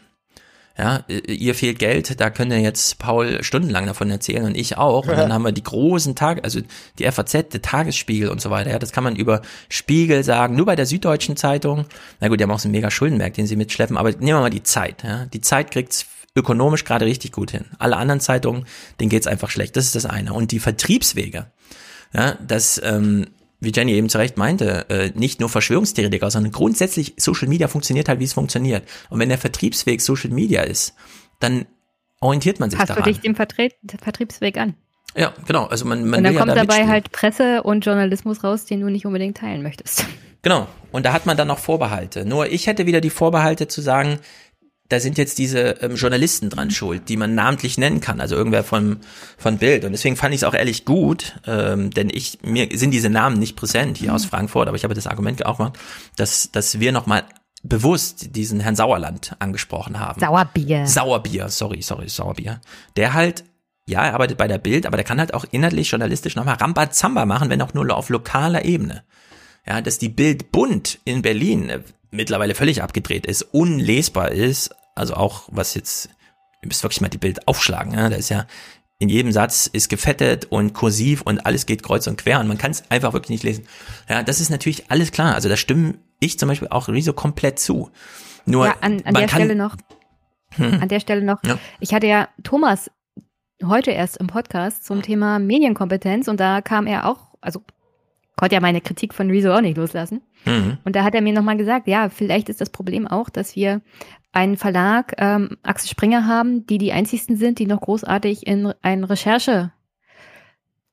Ja, 0.78 1.04
äh, 1.08 1.32
ihr 1.32 1.56
fehlt 1.56 1.80
Geld, 1.80 2.20
da 2.20 2.30
könnte 2.30 2.56
jetzt 2.56 3.00
Paul 3.00 3.44
stundenlang 3.44 3.88
davon 3.88 4.12
erzählen 4.12 4.46
und 4.46 4.56
ich 4.56 4.78
auch. 4.78 5.08
Und 5.08 5.18
dann 5.18 5.34
haben 5.34 5.44
wir 5.44 5.52
die 5.52 5.64
großen 5.64 6.16
Tage, 6.16 6.44
also 6.44 6.60
die 7.00 7.12
FAZ, 7.12 7.32
der 7.50 7.62
Tagesspiegel 7.62 8.30
und 8.30 8.42
so 8.42 8.50
weiter. 8.50 8.70
Ja, 8.70 8.80
das 8.80 8.92
kann 8.92 9.04
man 9.04 9.16
über 9.16 9.42
Spiegel 9.70 10.24
sagen, 10.24 10.56
nur 10.56 10.66
bei 10.66 10.76
der 10.76 10.86
Süddeutschen 10.86 11.36
Zeitung. 11.36 11.86
Na 12.20 12.28
gut, 12.28 12.40
die 12.40 12.44
haben 12.44 12.52
auch 12.52 12.60
so 12.60 12.68
einen 12.68 12.74
mega 12.74 12.92
Schuldenberg, 12.92 13.34
den 13.34 13.48
sie 13.48 13.56
mitschleppen, 13.56 13.98
aber 13.98 14.12
nehmen 14.12 14.28
wir 14.28 14.40
mal 14.42 14.50
die 14.50 14.64
Zeit. 14.64 15.04
Ja. 15.04 15.26
Die 15.26 15.42
Zeit 15.42 15.72
kriegt's 15.72 16.06
ökonomisch 16.36 16.86
gerade 16.86 17.06
richtig 17.06 17.32
gut 17.32 17.52
hin. 17.52 17.66
Alle 17.80 17.98
anderen 17.98 18.20
Zeitungen, 18.20 18.66
denen 19.00 19.10
geht's 19.10 19.28
einfach 19.28 19.50
schlecht. 19.50 19.76
Das 19.76 19.86
ist 19.86 19.96
das 19.96 20.06
eine. 20.06 20.34
Und 20.34 20.52
die 20.52 20.60
Vertriebswege, 20.60 21.48
ja, 22.14 22.38
das, 22.46 22.80
ähm, 22.84 23.28
wie 23.60 23.72
Jenny 23.72 23.94
eben 23.94 24.10
zu 24.10 24.18
Recht 24.18 24.38
meinte, 24.38 24.90
äh, 24.90 25.12
nicht 25.16 25.40
nur 25.40 25.50
Verschwörungstheoretiker, 25.50 26.30
sondern 26.30 26.52
grundsätzlich 26.52 27.16
Social 27.18 27.48
Media 27.48 27.68
funktioniert 27.68 28.08
halt, 28.08 28.20
wie 28.20 28.26
es 28.26 28.34
funktioniert. 28.34 28.88
Und 29.10 29.20
wenn 29.20 29.30
der 29.30 29.38
Vertriebsweg 29.38 30.02
Social 30.02 30.30
Media 30.30 30.62
ist, 30.62 30.96
dann 31.40 31.66
orientiert 32.20 32.60
man 32.60 32.70
sich 32.70 32.80
du 32.80 32.86
daran. 32.86 33.04
dich 33.04 33.20
dem 33.20 33.36
Vertret 33.36 33.74
Vertriebsweg 34.02 34.58
an. 34.58 34.76
Ja, 35.16 35.34
genau. 35.48 35.66
Also 35.66 35.86
man, 35.86 36.06
man 36.06 36.20
und 36.20 36.24
dann 36.26 36.36
kommt 36.36 36.50
ja 36.50 36.56
da 36.56 36.66
dabei 36.66 36.88
halt 36.88 37.12
Presse 37.12 37.64
und 37.64 37.86
Journalismus 37.86 38.44
raus, 38.44 38.66
den 38.66 38.82
du 38.82 38.90
nicht 38.90 39.06
unbedingt 39.06 39.38
teilen 39.38 39.64
möchtest. 39.64 40.06
Genau. 40.44 40.68
Und 40.92 41.06
da 41.06 41.14
hat 41.14 41.26
man 41.26 41.36
dann 41.36 41.48
noch 41.48 41.60
Vorbehalte. 41.60 42.26
Nur 42.26 42.48
ich 42.48 42.68
hätte 42.68 42.86
wieder 42.86 43.02
die 43.02 43.10
Vorbehalte 43.10 43.68
zu 43.68 43.82
sagen, 43.82 44.20
da 44.90 45.00
sind 45.00 45.18
jetzt 45.18 45.38
diese 45.38 45.82
ähm, 45.82 45.96
Journalisten 45.96 46.50
dran 46.50 46.72
schuld, 46.72 47.10
die 47.10 47.18
man 47.18 47.36
namentlich 47.36 47.78
nennen 47.78 48.00
kann, 48.00 48.22
also 48.22 48.36
irgendwer 48.36 48.64
von, 48.64 48.98
von 49.38 49.58
Bild. 49.58 49.84
Und 49.84 49.92
deswegen 49.92 50.16
fand 50.16 50.34
ich 50.34 50.42
es 50.42 50.44
auch 50.44 50.54
ehrlich 50.54 50.86
gut, 50.86 51.36
ähm, 51.46 51.92
denn 51.92 52.10
ich, 52.10 52.40
mir 52.42 52.70
sind 52.74 52.92
diese 52.92 53.10
Namen 53.10 53.38
nicht 53.38 53.56
präsent 53.56 53.98
hier 53.98 54.14
aus 54.14 54.26
Frankfurt, 54.26 54.68
aber 54.68 54.78
ich 54.78 54.84
habe 54.84 54.94
das 54.94 55.08
Argument 55.08 55.46
auch 55.46 55.58
gemacht, 55.58 55.78
dass, 56.16 56.52
dass 56.52 56.80
wir 56.80 56.92
nochmal 56.92 57.24
bewusst 57.64 58.36
diesen 58.36 58.60
Herrn 58.60 58.76
Sauerland 58.76 59.36
angesprochen 59.40 60.00
haben. 60.00 60.20
Sauerbier. 60.22 60.86
Sauerbier, 60.88 61.50
sorry, 61.50 61.82
sorry, 61.82 62.08
Sauerbier. 62.08 62.62
Der 62.96 63.14
halt, 63.14 63.44
ja, 63.88 64.06
er 64.06 64.14
arbeitet 64.14 64.38
bei 64.38 64.48
der 64.48 64.58
Bild, 64.58 64.86
aber 64.86 64.96
der 64.96 65.04
kann 65.04 65.20
halt 65.20 65.34
auch 65.34 65.46
inhaltlich, 65.52 65.92
journalistisch 65.92 66.36
nochmal 66.36 66.56
Rambazamba 66.56 67.26
machen, 67.26 67.50
wenn 67.50 67.62
auch 67.62 67.74
nur 67.74 67.96
auf 67.96 68.10
lokaler 68.10 68.64
Ebene. 68.64 69.04
Ja, 69.66 69.82
dass 69.82 69.98
die 69.98 70.08
Bild 70.08 70.54
Bund 70.54 71.00
in 71.04 71.22
Berlin 71.22 71.70
äh, 71.70 71.82
mittlerweile 72.12 72.56
völlig 72.56 72.82
abgedreht 72.82 73.26
ist, 73.26 73.42
unlesbar 73.42 74.32
ist, 74.32 74.76
also 74.96 75.16
auch 75.16 75.44
was 75.52 75.74
jetzt, 75.74 76.10
ihr 76.62 76.68
müsst 76.68 76.84
wirklich 76.84 77.02
mal 77.02 77.10
die 77.10 77.18
Bild 77.18 77.48
aufschlagen, 77.48 77.94
ja, 77.94 78.10
da 78.10 78.16
ist 78.16 78.30
ja 78.30 78.46
in 79.00 79.10
jedem 79.10 79.32
Satz 79.32 79.68
ist 79.68 79.90
gefettet 79.90 80.46
und 80.46 80.74
kursiv 80.74 81.22
und 81.22 81.46
alles 81.46 81.68
geht 81.68 81.84
kreuz 81.84 82.08
und 82.08 82.18
quer 82.18 82.40
und 82.40 82.48
man 82.48 82.58
kann 82.58 82.72
es 82.72 82.90
einfach 82.90 83.14
wirklich 83.14 83.30
nicht 83.30 83.44
lesen. 83.44 83.68
Ja, 84.10 84.24
das 84.24 84.40
ist 84.42 84.50
natürlich 84.50 84.90
alles 84.90 85.12
klar. 85.12 85.36
Also 85.36 85.50
da 85.50 85.56
stimme 85.56 86.00
ich 86.20 86.40
zum 86.40 86.50
Beispiel 86.50 86.70
auch 86.70 86.88
Riso 86.88 87.14
komplett 87.14 87.60
zu. 87.60 87.92
Nur 88.48 88.66
ja, 88.66 88.76
an, 88.82 89.04
an 89.06 89.14
der 89.14 89.28
kann, 89.28 89.42
Stelle 89.42 89.56
noch, 89.56 89.76
Hm. 90.56 90.82
an 90.82 90.88
der 90.90 91.00
Stelle 91.00 91.22
noch, 91.22 91.44
Ja. 91.44 91.60
ich 91.80 91.94
hatte 91.94 92.08
ja 92.08 92.28
Thomas 92.44 92.90
heute 93.64 93.92
erst 93.92 94.18
im 94.18 94.28
Podcast 94.28 94.86
zum 94.86 95.04
Thema 95.04 95.38
Medienkompetenz 95.38 96.28
und 96.28 96.40
da 96.40 96.62
kam 96.62 96.88
er 96.88 97.06
auch, 97.08 97.36
also 97.42 97.62
konnte 98.38 98.56
ja 98.56 98.62
meine 98.62 98.80
Kritik 98.80 99.14
von 99.14 99.30
Rezo 99.30 99.52
auch 99.54 99.62
nicht 99.62 99.76
loslassen. 99.78 100.22
Mhm. 100.46 100.78
Und 100.86 100.96
da 100.96 101.04
hat 101.04 101.14
er 101.16 101.22
mir 101.22 101.34
nochmal 101.34 101.58
gesagt, 101.58 101.88
ja, 101.88 102.08
vielleicht 102.08 102.48
ist 102.48 102.62
das 102.62 102.70
Problem 102.70 103.06
auch, 103.08 103.30
dass 103.30 103.56
wir 103.58 103.82
einen 104.32 104.56
Verlag, 104.56 105.14
ähm, 105.18 105.58
Axel 105.64 105.90
Springer 105.90 106.26
haben, 106.26 106.66
die 106.68 106.78
die 106.78 106.94
einzigsten 106.94 107.36
sind, 107.36 107.60
die 107.60 107.66
noch 107.66 107.82
großartig 107.82 108.48
in 108.48 108.72
ein 108.82 109.04
Recherche 109.04 109.72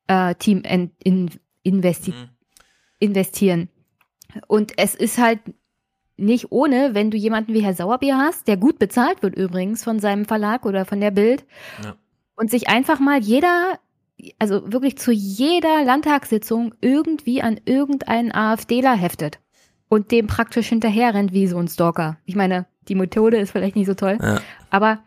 äh, 0.09 0.35
in, 0.47 0.91
in, 1.03 1.31
investi 1.63 2.11
Mhm. 2.11 2.29
investieren. 2.99 3.69
Und 4.49 4.73
es 4.79 4.95
ist 4.95 5.19
halt 5.19 5.41
nicht 6.17 6.53
ohne, 6.53 6.95
wenn 6.95 7.11
du 7.11 7.17
jemanden 7.17 7.55
wie 7.55 7.63
Herr 7.63 7.75
Sauerbier 7.75 8.17
hast, 8.19 8.47
der 8.49 8.57
gut 8.57 8.79
bezahlt 8.79 9.23
wird 9.23 9.35
übrigens 9.37 9.83
von 9.85 9.99
seinem 9.99 10.25
Verlag 10.25 10.65
oder 10.65 10.85
von 10.85 11.01
der 11.01 11.11
Bild 11.11 11.45
Ja. 11.83 11.97
und 12.37 12.51
sich 12.51 12.69
einfach 12.69 13.01
mal 13.01 13.19
jeder, 13.21 13.79
also 14.39 14.73
wirklich 14.73 14.97
zu 14.99 15.13
jeder 15.13 15.85
Landtagssitzung 15.85 16.75
irgendwie 16.81 17.43
an 17.43 17.61
irgendeinen 17.65 18.33
AfDler 18.33 18.95
heftet 18.95 19.39
und 19.89 20.11
dem 20.11 20.27
praktisch 20.27 20.69
hinterher 20.69 21.15
rennt 21.15 21.33
wie 21.33 21.47
so 21.47 21.59
ein 21.59 21.69
Stalker. 21.69 22.17
Ich 22.25 22.37
meine, 22.37 22.67
die 22.89 22.95
Methode 22.95 23.39
ist 23.39 23.51
vielleicht 23.51 23.77
nicht 23.77 23.87
so 23.87 23.95
toll, 23.95 24.19
Ja. 24.23 24.41
aber 24.71 25.01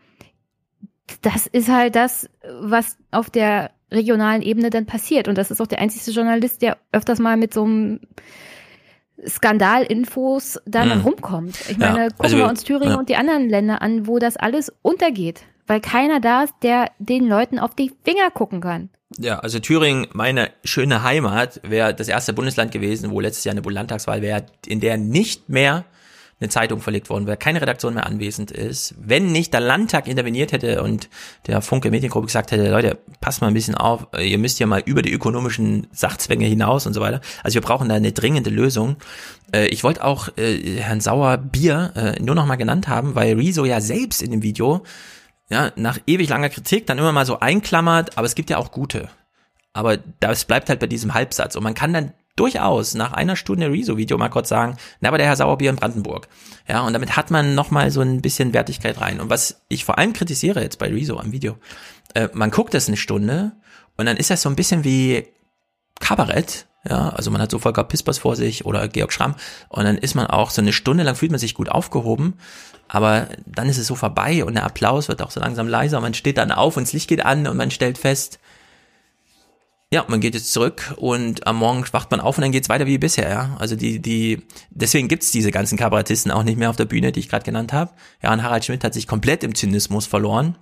das 1.22 1.46
ist 1.46 1.68
halt 1.68 1.96
das, 1.96 2.28
was 2.60 2.98
auf 3.10 3.30
der 3.30 3.70
regionalen 3.90 4.42
Ebene 4.42 4.68
dann 4.68 4.84
passiert. 4.84 5.26
Und 5.26 5.38
das 5.38 5.50
ist 5.50 5.60
auch 5.62 5.66
der 5.66 5.78
einzige 5.78 6.10
Journalist, 6.10 6.60
der 6.60 6.76
öfters 6.92 7.18
mal 7.18 7.38
mit 7.38 7.54
so 7.54 7.64
einem 7.64 8.00
Skandalinfos 9.26 10.60
dann 10.66 10.98
Mhm. 10.98 11.04
rumkommt. 11.04 11.58
Ich 11.70 11.78
Ja, 11.78 11.92
meine, 11.92 12.08
gucken 12.08 12.24
also 12.24 12.36
wir 12.36 12.44
wir- 12.44 12.50
uns 12.50 12.64
Thüringen 12.64 12.92
ja. 12.92 12.98
und 12.98 13.08
die 13.08 13.16
anderen 13.16 13.48
Länder 13.48 13.82
an, 13.82 14.06
wo 14.06 14.18
das 14.18 14.36
alles 14.36 14.72
untergeht, 14.82 15.42
weil 15.68 15.80
keiner 15.80 16.20
da 16.20 16.42
ist, 16.42 16.54
der 16.62 16.90
den 16.98 17.28
Leuten 17.28 17.58
auf 17.58 17.74
die 17.74 17.92
Finger 18.04 18.30
gucken 18.32 18.60
kann. 18.60 18.90
Ja, 19.18 19.38
also 19.38 19.58
Thüringen, 19.58 20.06
meine 20.12 20.50
schöne 20.64 21.02
Heimat, 21.02 21.60
wäre 21.62 21.94
das 21.94 22.08
erste 22.08 22.32
Bundesland 22.32 22.72
gewesen, 22.72 23.10
wo 23.10 23.20
letztes 23.20 23.44
Jahr 23.44 23.56
eine 23.56 23.62
Landtagswahl 23.62 24.20
wäre, 24.20 24.44
in 24.66 24.80
der 24.80 24.98
nicht 24.98 25.48
mehr 25.48 25.84
eine 26.40 26.50
Zeitung 26.50 26.80
verlegt 26.80 27.10
worden 27.10 27.26
wäre, 27.26 27.36
keine 27.36 27.60
Redaktion 27.60 27.94
mehr 27.94 28.06
anwesend 28.06 28.50
ist, 28.50 28.94
wenn 28.98 29.32
nicht 29.32 29.52
der 29.52 29.60
Landtag 29.60 30.06
interveniert 30.06 30.52
hätte 30.52 30.82
und 30.82 31.08
der 31.46 31.60
Funke 31.62 31.90
Mediengruppe 31.90 32.26
gesagt 32.26 32.52
hätte, 32.52 32.70
Leute, 32.70 32.98
passt 33.20 33.40
mal 33.40 33.48
ein 33.48 33.54
bisschen 33.54 33.74
auf, 33.74 34.06
ihr 34.16 34.38
müsst 34.38 34.60
ja 34.60 34.66
mal 34.66 34.82
über 34.84 35.02
die 35.02 35.12
ökonomischen 35.12 35.88
Sachzwänge 35.90 36.46
hinaus 36.46 36.86
und 36.86 36.94
so 36.94 37.00
weiter. 37.00 37.20
Also 37.42 37.54
wir 37.54 37.62
brauchen 37.62 37.88
da 37.88 37.96
eine 37.96 38.12
dringende 38.12 38.50
Lösung. 38.50 38.96
Äh, 39.52 39.66
Ich 39.68 39.82
wollte 39.82 40.04
auch 40.04 40.28
äh, 40.36 40.76
Herrn 40.76 41.00
Sauer 41.00 41.38
Bier 41.38 41.92
äh, 41.96 42.22
nur 42.22 42.36
noch 42.36 42.46
mal 42.46 42.56
genannt 42.56 42.86
haben, 42.86 43.16
weil 43.16 43.34
Rezo 43.34 43.64
ja 43.64 43.80
selbst 43.80 44.22
in 44.22 44.30
dem 44.30 44.42
Video 44.42 44.84
ja, 45.50 45.72
nach 45.76 45.98
ewig 46.06 46.28
langer 46.28 46.50
Kritik 46.50 46.86
dann 46.86 46.98
immer 46.98 47.12
mal 47.12 47.26
so 47.26 47.40
einklammert, 47.40 48.18
aber 48.18 48.26
es 48.26 48.34
gibt 48.34 48.50
ja 48.50 48.58
auch 48.58 48.70
gute. 48.70 49.08
Aber 49.72 49.96
das 49.96 50.44
bleibt 50.44 50.68
halt 50.68 50.80
bei 50.80 50.86
diesem 50.86 51.14
Halbsatz. 51.14 51.56
Und 51.56 51.62
man 51.62 51.74
kann 51.74 51.92
dann 51.92 52.12
durchaus 52.36 52.94
nach 52.94 53.12
einer 53.12 53.36
Stunde 53.36 53.70
Rezo-Video 53.70 54.16
mal 54.16 54.28
kurz 54.28 54.48
sagen, 54.48 54.76
na, 55.00 55.08
aber 55.08 55.18
der 55.18 55.26
Herr 55.26 55.36
Sauerbier 55.36 55.70
in 55.70 55.76
Brandenburg. 55.76 56.28
Ja, 56.68 56.82
und 56.82 56.92
damit 56.92 57.16
hat 57.16 57.30
man 57.30 57.54
nochmal 57.54 57.90
so 57.90 58.00
ein 58.00 58.22
bisschen 58.22 58.52
Wertigkeit 58.52 59.00
rein. 59.00 59.20
Und 59.20 59.30
was 59.30 59.62
ich 59.68 59.84
vor 59.84 59.98
allem 59.98 60.12
kritisiere 60.12 60.62
jetzt 60.62 60.78
bei 60.78 60.88
Rezo 60.88 61.18
am 61.18 61.32
Video, 61.32 61.56
äh, 62.14 62.28
man 62.32 62.50
guckt 62.50 62.74
das 62.74 62.88
eine 62.88 62.96
Stunde 62.96 63.52
und 63.96 64.06
dann 64.06 64.16
ist 64.16 64.30
das 64.30 64.42
so 64.42 64.48
ein 64.48 64.56
bisschen 64.56 64.84
wie 64.84 65.26
Kabarett. 66.00 66.66
Ja, 66.88 67.10
also 67.10 67.30
man 67.30 67.40
hat 67.42 67.50
so 67.50 67.58
Volker 67.58 67.84
Pispers 67.84 68.18
vor 68.18 68.34
sich 68.34 68.64
oder 68.64 68.88
Georg 68.88 69.12
Schramm 69.12 69.34
und 69.68 69.84
dann 69.84 69.98
ist 69.98 70.14
man 70.14 70.26
auch 70.26 70.50
so 70.50 70.62
eine 70.62 70.72
Stunde 70.72 71.04
lang 71.04 71.16
fühlt 71.16 71.30
man 71.30 71.40
sich 71.40 71.54
gut 71.54 71.68
aufgehoben, 71.68 72.34
aber 72.88 73.28
dann 73.44 73.68
ist 73.68 73.76
es 73.76 73.86
so 73.86 73.94
vorbei 73.94 74.44
und 74.44 74.54
der 74.54 74.64
Applaus 74.64 75.08
wird 75.08 75.20
auch 75.20 75.30
so 75.30 75.40
langsam 75.40 75.68
leiser. 75.68 76.00
Man 76.00 76.14
steht 76.14 76.38
dann 76.38 76.50
auf 76.50 76.76
und 76.78 76.86
das 76.86 76.94
Licht 76.94 77.08
geht 77.08 77.24
an 77.24 77.46
und 77.46 77.58
man 77.58 77.70
stellt 77.70 77.98
fest, 77.98 78.38
ja, 79.90 80.04
man 80.08 80.20
geht 80.20 80.34
jetzt 80.34 80.52
zurück 80.52 80.94
und 80.96 81.46
am 81.46 81.56
Morgen 81.56 81.84
wacht 81.92 82.10
man 82.10 82.20
auf 82.20 82.36
und 82.36 82.42
dann 82.42 82.52
geht's 82.52 82.68
weiter 82.68 82.86
wie 82.86 82.98
bisher, 82.98 83.28
ja. 83.28 83.56
Also 83.58 83.74
die, 83.74 84.00
die, 84.00 84.42
deswegen 84.70 85.08
gibt's 85.08 85.30
diese 85.30 85.50
ganzen 85.50 85.78
Kabarettisten 85.78 86.30
auch 86.30 86.42
nicht 86.42 86.58
mehr 86.58 86.70
auf 86.70 86.76
der 86.76 86.84
Bühne, 86.84 87.12
die 87.12 87.20
ich 87.20 87.28
gerade 87.28 87.44
genannt 87.44 87.72
habe. 87.72 87.92
Ja, 88.22 88.32
und 88.32 88.42
Harald 88.42 88.64
Schmidt 88.64 88.84
hat 88.84 88.94
sich 88.94 89.06
komplett 89.06 89.44
im 89.44 89.54
Zynismus 89.54 90.06
verloren. 90.06 90.56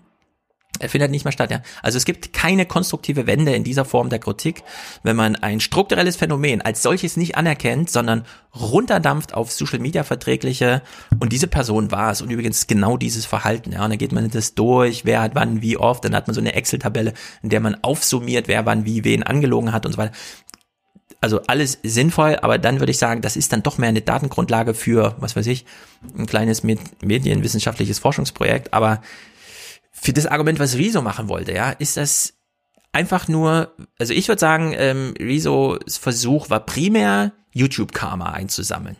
Er 0.78 0.88
findet 0.88 1.10
nicht 1.10 1.24
mehr 1.24 1.32
statt, 1.32 1.50
ja. 1.50 1.62
Also 1.82 1.96
es 1.96 2.04
gibt 2.04 2.32
keine 2.32 2.66
konstruktive 2.66 3.26
Wende 3.26 3.54
in 3.54 3.64
dieser 3.64 3.84
Form 3.84 4.10
der 4.10 4.18
Kritik, 4.18 4.62
wenn 5.02 5.16
man 5.16 5.36
ein 5.36 5.60
strukturelles 5.60 6.16
Phänomen 6.16 6.60
als 6.60 6.82
solches 6.82 7.16
nicht 7.16 7.36
anerkennt, 7.36 7.90
sondern 7.90 8.24
runterdampft 8.54 9.34
auf 9.34 9.52
Social 9.52 9.78
Media 9.78 10.04
verträgliche 10.04 10.82
und 11.18 11.32
diese 11.32 11.46
Person 11.46 11.90
war 11.90 12.10
es 12.10 12.22
und 12.22 12.30
übrigens 12.30 12.66
genau 12.66 12.96
dieses 12.96 13.26
Verhalten, 13.26 13.72
ja. 13.72 13.84
Und 13.84 13.90
dann 13.90 13.98
geht 13.98 14.12
man 14.12 14.30
das 14.30 14.54
durch, 14.54 15.04
wer 15.04 15.22
hat 15.22 15.34
wann, 15.34 15.62
wie 15.62 15.76
oft, 15.76 16.04
dann 16.04 16.14
hat 16.14 16.26
man 16.26 16.34
so 16.34 16.40
eine 16.40 16.54
Excel-Tabelle, 16.54 17.14
in 17.42 17.48
der 17.48 17.60
man 17.60 17.76
aufsummiert, 17.82 18.48
wer 18.48 18.66
wann, 18.66 18.84
wie, 18.84 19.04
wen 19.04 19.22
angelogen 19.22 19.72
hat 19.72 19.86
und 19.86 19.92
so 19.92 19.98
weiter. 19.98 20.12
Also 21.20 21.40
alles 21.46 21.78
sinnvoll, 21.82 22.36
aber 22.42 22.58
dann 22.58 22.78
würde 22.78 22.90
ich 22.90 22.98
sagen, 22.98 23.22
das 23.22 23.36
ist 23.36 23.52
dann 23.52 23.62
doch 23.62 23.78
mehr 23.78 23.88
eine 23.88 24.02
Datengrundlage 24.02 24.74
für, 24.74 25.16
was 25.18 25.34
weiß 25.34 25.46
ich, 25.46 25.64
ein 26.16 26.26
kleines 26.26 26.62
med- 26.62 26.78
medienwissenschaftliches 27.02 27.98
Forschungsprojekt, 27.98 28.74
aber 28.74 29.00
für 29.98 30.12
das 30.12 30.26
Argument, 30.26 30.58
was 30.58 30.76
Rezo 30.76 31.02
machen 31.02 31.28
wollte, 31.28 31.52
ja, 31.52 31.70
ist 31.70 31.96
das 31.96 32.34
einfach 32.92 33.28
nur, 33.28 33.74
also 33.98 34.12
ich 34.12 34.28
würde 34.28 34.40
sagen, 34.40 34.74
ähm, 34.76 35.14
Rezos 35.18 35.96
Versuch 35.98 36.50
war 36.50 36.60
primär 36.60 37.32
YouTube-Karma 37.52 38.30
einzusammeln. 38.30 38.96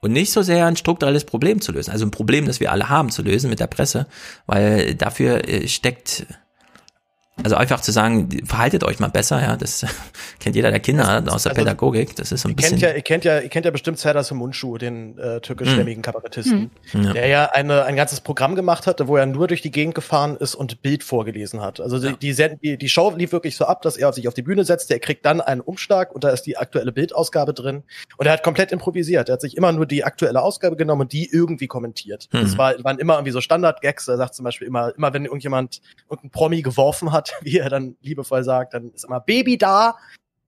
Und 0.00 0.12
nicht 0.12 0.32
so 0.32 0.42
sehr 0.42 0.66
ein 0.66 0.76
strukturelles 0.76 1.24
Problem 1.24 1.60
zu 1.60 1.72
lösen. 1.72 1.90
Also 1.90 2.06
ein 2.06 2.10
Problem, 2.10 2.46
das 2.46 2.60
wir 2.60 2.70
alle 2.70 2.88
haben 2.88 3.10
zu 3.10 3.22
lösen 3.22 3.50
mit 3.50 3.60
der 3.60 3.66
Presse, 3.66 4.06
weil 4.46 4.94
dafür 4.94 5.48
äh, 5.48 5.66
steckt, 5.66 6.26
also 7.42 7.56
einfach 7.56 7.80
zu 7.80 7.92
sagen, 7.92 8.28
verhaltet 8.46 8.82
euch 8.82 8.98
mal 8.98 9.08
besser, 9.08 9.40
ja, 9.42 9.56
das 9.56 9.84
kennt 10.40 10.56
jeder 10.56 10.70
der 10.70 10.80
Kinder 10.80 11.22
aus 11.28 11.42
der 11.42 11.52
also, 11.52 11.62
Pädagogik, 11.62 12.16
das 12.16 12.32
ist 12.32 12.40
so 12.42 12.48
ein 12.48 12.52
Ihr 12.52 12.56
bisschen. 12.56 12.78
kennt 12.78 12.82
ja, 12.82 12.92
ihr 12.94 13.02
kennt 13.02 13.24
ja, 13.24 13.40
ihr 13.40 13.48
kennt 13.48 13.64
ja 13.66 13.70
bestimmt 13.70 13.98
Serdar 13.98 14.24
Sumuncu, 14.24 14.78
den 14.78 15.18
äh, 15.18 15.40
türkischstämmigen 15.40 16.02
Kabarettisten, 16.02 16.70
Hm. 16.92 17.02
Ja. 17.04 17.12
der 17.12 17.26
ja 17.26 17.44
eine, 17.46 17.84
ein 17.84 17.96
ganzes 17.96 18.20
Programm 18.20 18.54
gemacht 18.54 18.86
hatte, 18.86 19.06
wo 19.08 19.16
er 19.16 19.26
nur 19.26 19.48
durch 19.48 19.60
die 19.60 19.70
Gegend 19.70 19.94
gefahren 19.94 20.36
ist 20.36 20.54
und 20.54 20.80
Bild 20.82 21.04
vorgelesen 21.04 21.60
hat. 21.60 21.80
Also 21.80 21.98
die, 21.98 22.34
die, 22.34 22.78
die 22.78 22.88
Show 22.88 23.12
lief 23.16 23.32
wirklich 23.32 23.56
so 23.56 23.66
ab, 23.66 23.82
dass 23.82 23.96
er 23.96 24.12
sich 24.12 24.28
auf 24.28 24.34
die 24.34 24.42
Bühne 24.42 24.64
setzte, 24.64 24.94
er 24.94 25.00
kriegt 25.00 25.24
dann 25.26 25.40
einen 25.40 25.60
Umschlag 25.60 26.14
und 26.14 26.24
da 26.24 26.30
ist 26.30 26.42
die 26.42 26.56
aktuelle 26.56 26.92
Bildausgabe 26.92 27.52
drin. 27.52 27.82
Und 28.16 28.26
er 28.26 28.32
hat 28.32 28.42
komplett 28.42 28.72
improvisiert. 28.72 29.28
Er 29.28 29.34
hat 29.34 29.40
sich 29.40 29.56
immer 29.56 29.72
nur 29.72 29.84
die 29.86 30.04
aktuelle 30.04 30.40
Ausgabe 30.42 30.76
genommen 30.76 31.02
und 31.02 31.12
die 31.12 31.28
irgendwie 31.30 31.66
kommentiert. 31.66 32.28
Mhm. 32.32 32.40
Das 32.40 32.56
war, 32.58 32.74
waren 32.82 32.98
immer 32.98 33.14
irgendwie 33.14 33.32
so 33.32 33.40
Standard-Gags. 33.40 34.08
Er 34.08 34.16
sagt 34.16 34.34
zum 34.34 34.44
Beispiel 34.44 34.66
immer, 34.68 34.94
immer 34.96 35.12
wenn 35.12 35.24
irgendjemand 35.24 35.80
irgendein 36.08 36.30
Promi 36.30 36.62
geworfen 36.62 37.12
hat, 37.12 37.25
wie 37.42 37.58
er 37.58 37.70
dann 37.70 37.96
liebevoll 38.00 38.44
sagt, 38.44 38.74
dann 38.74 38.90
ist 38.92 39.04
immer 39.04 39.20
Baby 39.20 39.58
da. 39.58 39.96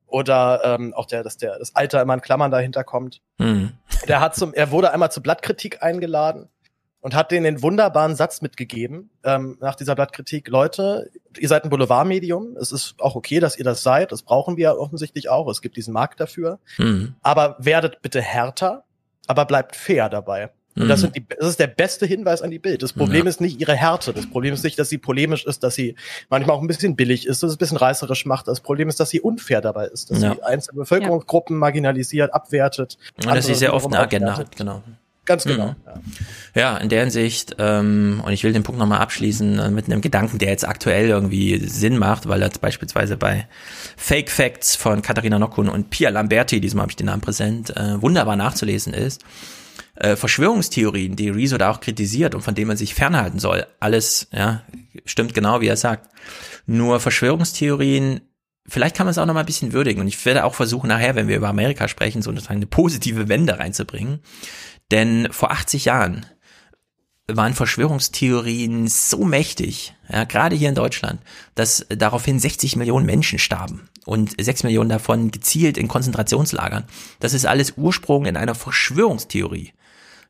Oder 0.06 0.62
ähm, 0.64 0.94
auch 0.94 1.04
der, 1.04 1.22
dass 1.22 1.36
der 1.36 1.58
das 1.58 1.76
Alter 1.76 2.00
immer 2.00 2.14
in 2.14 2.22
Klammern 2.22 2.50
dahinter 2.50 2.82
kommt. 2.82 3.20
Hm. 3.38 3.74
Der 4.06 4.20
hat 4.20 4.34
zum, 4.34 4.54
er 4.54 4.70
wurde 4.70 4.90
einmal 4.90 5.12
zur 5.12 5.22
Blattkritik 5.22 5.82
eingeladen 5.82 6.48
und 7.00 7.14
hat 7.14 7.30
denen 7.30 7.44
den 7.44 7.62
wunderbaren 7.62 8.16
Satz 8.16 8.40
mitgegeben 8.40 9.10
ähm, 9.22 9.58
nach 9.60 9.74
dieser 9.74 9.94
Blattkritik: 9.94 10.48
Leute, 10.48 11.10
ihr 11.38 11.48
seid 11.48 11.64
ein 11.64 11.70
Boulevardmedium. 11.70 12.56
Es 12.56 12.72
ist 12.72 12.94
auch 13.00 13.16
okay, 13.16 13.38
dass 13.38 13.58
ihr 13.58 13.64
das 13.64 13.82
seid. 13.82 14.10
Das 14.10 14.22
brauchen 14.22 14.56
wir 14.56 14.78
offensichtlich 14.78 15.28
auch. 15.28 15.46
Es 15.50 15.60
gibt 15.60 15.76
diesen 15.76 15.92
Markt 15.92 16.20
dafür. 16.20 16.58
Hm. 16.76 17.14
Aber 17.20 17.56
werdet 17.58 18.00
bitte 18.00 18.22
härter, 18.22 18.84
aber 19.26 19.44
bleibt 19.44 19.76
fair 19.76 20.08
dabei. 20.08 20.50
Und 20.82 20.88
das, 20.88 21.00
sind 21.00 21.16
die, 21.16 21.24
das 21.28 21.48
ist 21.50 21.60
der 21.60 21.66
beste 21.66 22.06
Hinweis 22.06 22.42
an 22.42 22.50
die 22.50 22.58
Bild. 22.58 22.82
Das 22.82 22.92
Problem 22.92 23.24
Ja. 23.24 23.30
ist 23.30 23.40
nicht 23.40 23.60
ihre 23.60 23.74
Härte. 23.74 24.12
Das 24.12 24.26
Problem 24.26 24.54
ist 24.54 24.64
nicht, 24.64 24.78
dass 24.78 24.88
sie 24.88 24.98
polemisch 24.98 25.44
ist, 25.44 25.62
dass 25.62 25.74
sie 25.74 25.94
manchmal 26.30 26.56
auch 26.56 26.60
ein 26.62 26.66
bisschen 26.68 26.96
billig 26.96 27.26
ist, 27.26 27.42
dass 27.42 27.50
es 27.50 27.56
ein 27.56 27.58
bisschen 27.58 27.76
reißerisch 27.78 28.26
macht. 28.26 28.48
Das 28.48 28.60
Problem 28.60 28.88
ist, 28.88 29.00
dass 29.00 29.10
sie 29.10 29.20
unfair 29.20 29.60
dabei 29.60 29.86
ist, 29.86 30.10
dass 30.10 30.22
Ja. 30.22 30.34
sie 30.34 30.42
einzelne 30.42 30.78
Bevölkerungsgruppen 30.80 31.56
marginalisiert, 31.56 32.32
abwertet. 32.34 32.98
Und 33.24 33.34
dass 33.34 33.46
sie 33.46 33.54
sehr 33.54 33.74
oft 33.74 33.86
eine 33.86 33.98
Agenda 33.98 34.36
hat, 34.36 34.56
genau. 34.56 34.82
Ganz 35.24 35.44
genau. 35.44 35.66
Mhm. 35.72 35.74
Ja, 36.54 36.78
in 36.78 36.88
der 36.88 37.00
Hinsicht, 37.02 37.56
ähm, 37.58 38.22
und 38.24 38.32
ich 38.32 38.44
will 38.44 38.54
den 38.54 38.62
Punkt 38.62 38.78
nochmal 38.78 39.00
abschließen 39.00 39.58
äh, 39.58 39.70
mit 39.70 39.84
einem 39.84 40.00
Gedanken, 40.00 40.38
der 40.38 40.48
jetzt 40.48 40.66
aktuell 40.66 41.06
irgendwie 41.06 41.58
Sinn 41.58 41.98
macht, 41.98 42.26
weil 42.28 42.40
das 42.40 42.58
beispielsweise 42.58 43.18
bei 43.18 43.46
Fake 43.98 44.30
Facts 44.30 44.74
von 44.74 45.02
Katharina 45.02 45.38
Nockun 45.38 45.68
und 45.68 45.90
Pia 45.90 46.08
Lamberti, 46.08 46.62
diesmal 46.62 46.84
habe 46.84 46.92
ich 46.92 46.96
den 46.96 47.06
Namen 47.06 47.20
präsent, 47.20 47.76
äh, 47.76 48.00
wunderbar 48.00 48.36
nachzulesen 48.36 48.94
ist. 48.94 49.22
Äh, 49.98 50.16
Verschwörungstheorien, 50.16 51.16
die 51.16 51.28
Rezo 51.28 51.58
da 51.58 51.70
auch 51.70 51.80
kritisiert 51.80 52.34
und 52.34 52.42
von 52.42 52.54
denen 52.54 52.68
man 52.68 52.76
sich 52.76 52.94
fernhalten 52.94 53.40
soll, 53.40 53.66
alles, 53.80 54.28
ja, 54.32 54.62
stimmt 55.04 55.34
genau, 55.34 55.60
wie 55.60 55.66
er 55.66 55.76
sagt. 55.76 56.08
Nur 56.66 57.00
Verschwörungstheorien 57.00 58.20
vielleicht 58.68 58.96
kann 58.96 59.06
man 59.06 59.12
es 59.12 59.18
auch 59.18 59.26
noch 59.26 59.34
mal 59.34 59.40
ein 59.40 59.46
bisschen 59.46 59.72
würdigen. 59.72 60.00
Und 60.00 60.08
ich 60.08 60.24
werde 60.24 60.44
auch 60.44 60.54
versuchen, 60.54 60.88
nachher, 60.88 61.14
wenn 61.14 61.26
wir 61.26 61.36
über 61.36 61.48
Amerika 61.48 61.88
sprechen, 61.88 62.22
so 62.22 62.30
eine 62.30 62.66
positive 62.66 63.28
Wende 63.28 63.58
reinzubringen. 63.58 64.20
Denn 64.90 65.28
vor 65.32 65.50
80 65.50 65.86
Jahren 65.86 66.26
waren 67.26 67.54
Verschwörungstheorien 67.54 68.88
so 68.88 69.24
mächtig, 69.24 69.94
ja, 70.10 70.24
gerade 70.24 70.56
hier 70.56 70.70
in 70.70 70.74
Deutschland, 70.74 71.20
dass 71.54 71.84
daraufhin 71.90 72.38
60 72.38 72.76
Millionen 72.76 73.04
Menschen 73.04 73.38
starben 73.38 73.88
und 74.06 74.34
6 74.40 74.62
Millionen 74.62 74.88
davon 74.88 75.30
gezielt 75.30 75.76
in 75.76 75.88
Konzentrationslagern. 75.88 76.84
Das 77.20 77.34
ist 77.34 77.44
alles 77.44 77.74
Ursprung 77.76 78.24
in 78.24 78.36
einer 78.36 78.54
Verschwörungstheorie. 78.54 79.72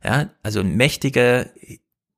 Ja, 0.04 0.30
also 0.42 0.62
mächtige, 0.62 1.50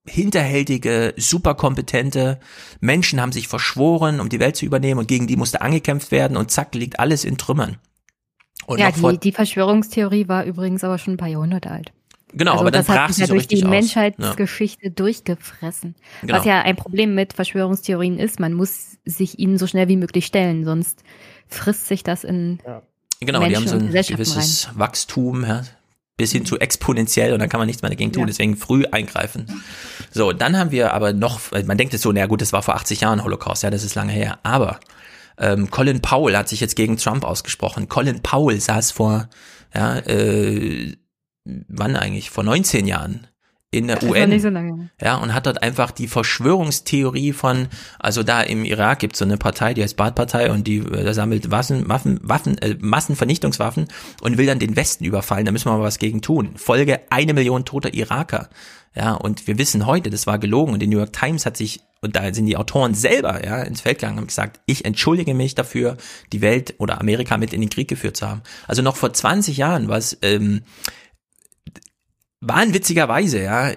hinterhältige, 0.06 1.14
superkompetente 1.16 2.40
Menschen 2.80 3.20
haben 3.20 3.32
sich 3.32 3.48
verschworen, 3.48 4.20
um 4.20 4.28
die 4.28 4.40
Welt 4.40 4.56
zu 4.56 4.66
übernehmen 4.66 5.00
und 5.00 5.08
gegen 5.08 5.26
die 5.26 5.36
musste 5.36 5.60
angekämpft 5.62 6.10
werden 6.10 6.36
und 6.36 6.50
zack, 6.50 6.74
liegt 6.74 7.00
alles 7.00 7.24
in 7.24 7.38
Trümmern. 7.38 7.78
Und 8.66 8.78
ja, 8.78 8.90
die, 8.90 9.18
die 9.18 9.32
Verschwörungstheorie 9.32 10.28
war 10.28 10.44
übrigens 10.44 10.84
aber 10.84 10.98
schon 10.98 11.14
ein 11.14 11.16
paar 11.16 11.28
Jahrhunderte 11.28 11.70
alt. 11.70 11.92
Genau, 12.32 12.52
also 12.52 12.62
aber 12.62 12.70
dann 12.70 12.80
das 12.82 12.88
hat 12.88 12.96
brach 12.96 13.06
sich 13.08 13.16
sie 13.16 13.22
ja 13.22 13.26
so 13.26 13.34
durch 13.34 13.48
die 13.48 13.64
aus. 13.64 13.70
Menschheitsgeschichte 13.70 14.90
durchgefressen. 14.90 15.96
Genau. 16.20 16.34
Was 16.34 16.44
ja 16.44 16.62
ein 16.62 16.76
Problem 16.76 17.14
mit 17.14 17.32
Verschwörungstheorien 17.32 18.18
ist, 18.18 18.38
man 18.38 18.52
muss 18.52 18.98
sich 19.04 19.38
ihnen 19.38 19.58
so 19.58 19.66
schnell 19.66 19.88
wie 19.88 19.96
möglich 19.96 20.26
stellen, 20.26 20.64
sonst 20.64 21.02
frisst 21.48 21.88
sich 21.88 22.04
das 22.04 22.24
in 22.24 22.60
Genau, 23.22 23.40
die 23.40 23.50
Menschen 23.50 23.70
haben 23.70 23.90
so 23.90 23.98
ein 23.98 24.04
gewisses 24.16 24.70
Wachstum, 24.74 25.44
ja, 25.44 25.62
bis 26.20 26.32
hin 26.32 26.44
zu 26.44 26.58
exponentiell 26.60 27.32
und 27.32 27.38
dann 27.38 27.48
kann 27.48 27.58
man 27.60 27.66
nichts 27.66 27.80
mehr 27.80 27.88
dagegen 27.90 28.12
tun, 28.12 28.24
Ja. 28.24 28.26
deswegen 28.26 28.56
früh 28.58 28.84
eingreifen. 28.92 29.46
So, 30.10 30.32
dann 30.32 30.58
haben 30.58 30.70
wir 30.70 30.92
aber 30.92 31.14
noch, 31.14 31.40
weil 31.50 31.64
man 31.64 31.78
denkt 31.78 31.94
jetzt 31.94 32.02
so, 32.02 32.12
na 32.12 32.26
gut, 32.26 32.42
das 32.42 32.52
war 32.52 32.62
vor 32.62 32.74
80 32.74 33.00
Jahren 33.00 33.24
Holocaust, 33.24 33.62
ja, 33.62 33.70
das 33.70 33.82
ist 33.84 33.94
lange 33.94 34.12
her, 34.12 34.38
aber 34.42 34.78
ähm, 35.38 35.70
Colin 35.70 36.02
Powell 36.02 36.36
hat 36.36 36.50
sich 36.50 36.60
jetzt 36.60 36.76
gegen 36.76 36.98
Trump 36.98 37.24
ausgesprochen. 37.24 37.88
Colin 37.88 38.20
Powell 38.20 38.60
saß 38.60 38.90
vor, 38.90 39.30
ja, 39.74 39.96
äh, 40.00 40.94
wann 41.68 41.96
eigentlich? 41.96 42.28
Vor 42.28 42.44
19 42.44 42.86
Jahren 42.86 43.26
in 43.72 43.86
der 43.86 43.96
Das 43.96 44.10
UN. 44.10 44.30
nicht 44.30 44.42
so 44.42 44.48
lange. 44.48 44.90
Ja, 45.00 45.16
und 45.16 45.32
hat 45.32 45.46
dort 45.46 45.62
einfach 45.62 45.92
die 45.92 46.08
Verschwörungstheorie 46.08 47.32
von, 47.32 47.68
also 48.00 48.22
da 48.24 48.42
im 48.42 48.64
Irak 48.64 48.98
gibt 48.98 49.14
es 49.14 49.20
so 49.20 49.24
eine 49.24 49.36
Partei, 49.36 49.74
die 49.74 49.82
heißt 49.82 49.96
Baath-Partei 49.96 50.50
und 50.50 50.66
die 50.66 50.78
äh, 50.78 51.12
sammelt 51.14 51.50
Waffen, 51.52 51.88
Waffen, 51.88 52.18
Waffen 52.22 52.58
äh, 52.58 52.76
Massenvernichtungswaffen 52.80 53.86
und 54.22 54.38
will 54.38 54.46
dann 54.46 54.58
den 54.58 54.74
Westen 54.74 55.04
überfallen. 55.04 55.46
Da 55.46 55.52
müssen 55.52 55.66
wir 55.66 55.76
mal 55.76 55.84
was 55.84 55.98
gegen 55.98 56.20
tun. 56.20 56.50
Folge 56.56 57.00
eine 57.10 57.32
Million 57.32 57.64
toter 57.64 57.94
Iraker. 57.94 58.48
Ja, 58.96 59.12
und 59.14 59.46
wir 59.46 59.56
wissen 59.56 59.86
heute, 59.86 60.10
das 60.10 60.26
war 60.26 60.40
gelogen 60.40 60.72
und 60.72 60.80
die 60.80 60.88
New 60.88 60.98
York 60.98 61.12
Times 61.12 61.46
hat 61.46 61.56
sich, 61.56 61.80
und 62.00 62.16
da 62.16 62.34
sind 62.34 62.46
die 62.46 62.56
Autoren 62.56 62.94
selber 62.94 63.44
ja, 63.44 63.62
ins 63.62 63.82
Feld 63.82 63.98
gegangen 63.98 64.14
und 64.14 64.22
haben 64.22 64.26
gesagt, 64.26 64.58
ich 64.66 64.84
entschuldige 64.84 65.32
mich 65.32 65.54
dafür, 65.54 65.96
die 66.32 66.40
Welt 66.40 66.74
oder 66.78 67.00
Amerika 67.00 67.36
mit 67.38 67.52
in 67.52 67.60
den 67.60 67.70
Krieg 67.70 67.86
geführt 67.86 68.16
zu 68.16 68.28
haben. 68.28 68.42
Also 68.66 68.82
noch 68.82 68.96
vor 68.96 69.12
20 69.12 69.56
Jahren 69.56 69.86
war 69.86 69.98
es 69.98 70.18
ähm, 70.22 70.62
wahnwitzigerweise, 72.40 73.42
ja, 73.42 73.72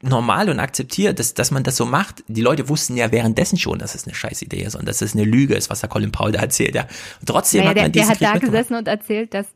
normal 0.00 0.48
und 0.48 0.58
akzeptiert, 0.60 1.18
dass, 1.18 1.34
dass 1.34 1.50
man 1.50 1.62
das 1.62 1.76
so 1.76 1.84
macht. 1.84 2.24
Die 2.26 2.40
Leute 2.40 2.68
wussten 2.68 2.96
ja 2.96 3.12
währenddessen 3.12 3.58
schon, 3.58 3.78
dass 3.78 3.94
es 3.94 4.06
eine 4.06 4.14
scheiß 4.14 4.42
Idee 4.42 4.62
ist 4.62 4.74
und 4.76 4.86
dass 4.88 5.02
es 5.02 5.14
eine 5.14 5.24
Lüge 5.24 5.54
ist, 5.54 5.68
was 5.70 5.80
der 5.80 5.88
Colin 5.90 6.10
Powell 6.12 6.32
da 6.32 6.40
erzählt, 6.40 6.74
ja. 6.74 6.82
Und 7.20 7.26
trotzdem 7.26 7.64
Naja, 7.64 7.70
hat 7.70 7.76
der, 7.76 7.82
man 7.82 7.92
der 7.92 8.04
diesen 8.04 8.08
hat 8.08 8.22
da 8.22 8.32
Krieg 8.32 8.42
mitgemacht. 8.42 8.68
gesessen 8.68 8.74
und 8.76 8.88
erzählt, 8.88 9.34
dass 9.34 9.46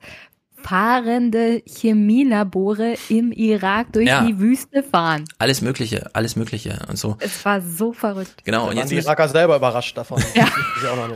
fahrende 0.68 1.62
Chemielabore 1.66 2.94
im 3.08 3.30
Irak 3.32 3.92
durch 3.92 4.08
Ja. 4.08 4.24
die 4.24 4.38
Wüste 4.38 4.82
fahren. 4.82 5.24
Alles 5.38 5.60
Mögliche, 5.60 6.10
alles 6.14 6.34
Mögliche 6.36 6.78
und 6.88 6.96
so. 6.98 7.16
Es 7.20 7.44
war 7.44 7.60
so 7.60 7.92
verrückt. 7.92 8.44
Genau, 8.44 8.64
Da 8.64 8.70
und 8.70 8.76
jetzt 8.78 8.90
die 8.90 8.96
Iraker 8.96 9.28
selber 9.28 9.56
überrascht 9.56 9.96
davon. 9.96 10.22
Ja. 10.34 10.48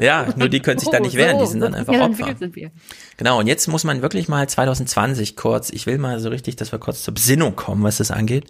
Ja, 0.00 0.26
nur 0.36 0.48
die 0.48 0.60
können 0.60 0.78
sich 0.78 0.88
da 0.88 0.98
nicht 1.00 1.14
Oh, 1.14 1.18
wehren, 1.18 1.38
die 1.38 1.44
so, 1.44 1.50
sind 1.52 1.60
dann 1.60 1.74
einfach 1.74 1.92
ja, 1.92 2.00
Opfer. 2.00 2.10
entwickelt 2.10 2.38
sind 2.38 2.56
wir. 2.56 2.70
Genau, 3.18 3.38
und 3.38 3.46
jetzt 3.46 3.68
muss 3.68 3.84
man 3.84 4.02
wirklich 4.02 4.28
mal 4.28 4.48
2020 4.48 5.36
kurz, 5.36 5.70
ich 5.70 5.86
will 5.86 5.98
mal 5.98 6.18
so 6.18 6.28
richtig, 6.30 6.56
dass 6.56 6.72
wir 6.72 6.78
kurz 6.78 7.02
zur 7.02 7.14
Besinnung 7.14 7.56
kommen, 7.56 7.82
was 7.82 7.98
das 7.98 8.10
angeht. 8.10 8.46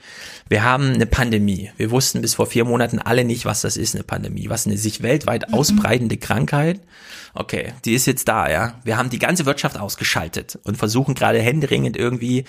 Wir 0.48 0.62
haben 0.62 0.92
eine 0.94 1.06
Pandemie. 1.06 1.70
Wir 1.76 1.90
wussten 1.90 2.20
bis 2.22 2.34
vor 2.34 2.46
vier 2.46 2.64
Monaten 2.64 2.98
alle 3.00 3.24
nicht, 3.24 3.44
was 3.44 3.60
das 3.62 3.76
ist, 3.76 3.94
eine 3.94 4.04
Pandemie. 4.04 4.48
Was 4.48 4.66
eine 4.66 4.76
sich 4.78 5.02
weltweit 5.02 5.52
ausbreitende 5.52 6.16
Krankheit. 6.16 6.80
Okay, 7.34 7.74
die 7.84 7.94
ist 7.94 8.06
jetzt 8.06 8.28
da, 8.28 8.50
ja. 8.50 8.74
Wir 8.84 8.96
haben 8.96 9.10
die 9.10 9.18
ganze 9.18 9.46
Wirtschaft 9.46 9.78
ausgeschaltet 9.78 10.58
und 10.64 10.76
versuchen 10.76 11.14
gerade 11.14 11.40
händeringend 11.40 11.96
irgendwie 11.96 12.44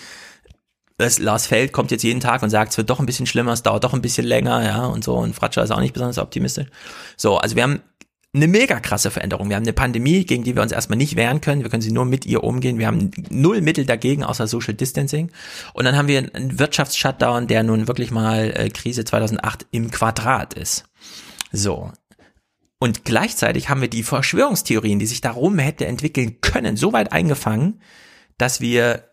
das 1.02 1.20
Lars 1.20 1.48
Feld 1.48 1.74
kommt 1.74 1.92
jetzt 1.92 2.04
jeden 2.04 2.20
Tag 2.20 2.44
und 2.44 2.50
sagt, 2.50 2.72
es 2.72 2.78
wird 2.78 2.90
doch 2.90 3.00
ein 3.00 3.06
bisschen 3.06 3.26
schlimmer, 3.26 3.54
es 3.54 3.64
dauert 3.64 3.84
doch 3.84 3.94
ein 3.94 4.02
bisschen 4.02 4.26
länger, 4.26 4.64
ja, 4.64 4.86
und 4.86 5.04
so. 5.04 5.16
Und 5.16 5.34
Fratscher 5.34 5.64
ist 5.64 5.72
auch 5.72 5.80
nicht 5.80 5.94
besonders 5.94 6.20
optimistisch. 6.20 6.68
So, 7.18 7.38
also 7.38 7.56
wir 7.56 7.64
haben 7.64 7.82
eine 8.34 8.48
mega 8.48 8.80
krasse 8.80 9.12
Veränderung. 9.12 9.50
Wir 9.50 9.58
haben 9.58 9.64
eine 9.64 9.74
Pandemie, 9.74 10.24
gegen 10.26 10.44
die 10.44 10.56
wir 10.56 10.62
uns 10.62 10.72
erstmal 10.72 10.98
nicht 10.98 11.18
wehren 11.18 11.42
können. 11.42 11.64
Wir 11.64 11.70
können 11.70 11.82
sie 11.82 11.92
nur 11.92 12.06
mit 12.06 12.26
ihr 12.26 12.44
umgehen. 12.44 12.80
Wir 12.80 12.88
haben 12.88 13.12
null 13.30 13.62
Mittel 13.62 13.86
dagegen, 13.86 14.24
außer 14.24 14.48
Social 14.48 14.74
Distancing. 14.74 15.32
Und 15.74 15.84
dann 15.84 15.98
haben 15.98 16.08
wir 16.08 16.30
einen 16.34 16.58
Wirtschaftsshutdown, 16.58 17.48
der 17.48 17.64
nun 17.64 17.88
wirklich 17.88 18.12
mal 18.12 18.54
äh, 18.56 18.70
Krise 18.70 19.04
2008 19.04 19.66
im 19.72 19.92
Quadrat 19.92 20.54
ist. 20.54 20.86
So. 21.52 21.92
Und 22.84 23.06
gleichzeitig 23.06 23.70
haben 23.70 23.82
wir 23.82 23.90
die 23.90 24.02
Verschwörungstheorien, 24.02 24.98
die 24.98 25.06
sich 25.06 25.22
darum 25.22 25.60
hätte 25.60 25.86
entwickeln 25.86 26.42
können, 26.42 26.78
so 26.78 26.94
weit 26.94 27.12
eingefangen, 27.12 27.80
dass 28.40 28.60
wir 28.60 29.08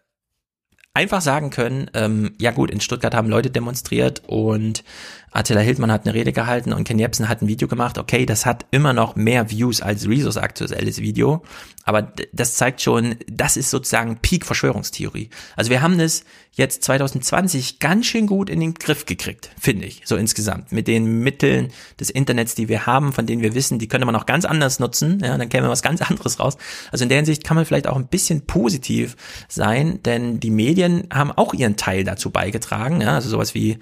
einfach 0.95 1.21
sagen 1.21 1.51
können, 1.51 1.91
ähm, 1.93 2.33
ja 2.39 2.51
gut, 2.53 2.71
in 2.71 2.81
Stuttgart 2.81 3.15
haben 3.15 3.29
Leute 3.29 3.51
demonstriert 3.51 4.23
und 4.27 4.85
Attila 5.33 5.61
Hildmann 5.61 5.93
hat 5.93 6.07
eine 6.07 6.15
Rede 6.15 6.33
gehalten 6.33 6.73
und 6.73 6.85
Ken 6.85 6.99
Jebsen 6.99 7.29
hat 7.29 7.43
ein 7.43 7.49
Video 7.49 7.69
gemacht. 7.69 7.99
Okay, 7.99 8.27
das 8.27 8.47
hat 8.47 8.67
immer 8.71 8.93
noch 8.93 9.17
mehr 9.17 9.51
Views 9.51 9.83
als 9.83 10.09
Rezos 10.09 10.37
aktuelles 10.37 11.01
Video, 11.01 11.43
aber 11.85 12.13
das 12.33 12.55
zeigt 12.55 12.83
schon, 12.83 13.17
das 13.31 13.57
ist 13.57 13.71
sozusagen 13.71 14.19
Peak 14.19 14.45
Verschwörungstheorie. 14.45 15.31
Also 15.57 15.71
wir 15.71 15.81
haben 15.83 15.99
das 15.99 16.25
jetzt 16.53 16.83
2020 16.85 17.79
ganz 17.79 18.07
schön 18.07 18.27
gut 18.27 18.51
in 18.51 18.61
den 18.61 18.75
Griff 18.75 19.07
gekriegt, 19.07 19.51
finde 19.59 19.87
ich, 19.87 20.03
so 20.05 20.17
insgesamt. 20.17 20.73
Mit 20.73 20.89
den 20.89 21.21
Mitteln 21.21 21.69
des 22.01 22.11
Internets, 22.11 22.55
die 22.55 22.69
wir 22.69 22.87
haben, 22.87 23.13
von 23.13 23.27
denen 23.27 23.43
wir 23.43 23.55
wissen, 23.55 23.79
die 23.79 23.89
könnte 23.89 24.07
man 24.07 24.17
auch 24.17 24.27
ganz 24.27 24.45
anders 24.45 24.81
nutzen, 24.81 25.21
ja, 25.23 25.39
dann 25.39 25.49
käme 25.49 25.69
was 25.69 25.83
ganz 25.83 26.03
anderes 26.03 26.41
raus. 26.41 26.57
Also 26.91 27.05
in 27.05 27.09
der 27.09 27.17
Hinsicht 27.19 27.45
kann 27.45 27.55
man 27.55 27.65
vielleicht 27.65 27.87
auch 27.87 27.97
ein 27.97 28.09
bisschen 28.09 28.47
positiv 28.47 29.17
sein, 29.49 30.03
denn 30.03 30.41
die 30.41 30.51
Medien 30.51 31.09
haben 31.13 31.33
auch 31.33 31.55
ihren 31.55 31.77
Teil 31.77 32.05
dazu 32.05 32.31
beigetragen, 32.31 33.01
ja, 33.01 33.15
also 33.15 33.29
sowas 33.29 33.55
wie 33.55 33.79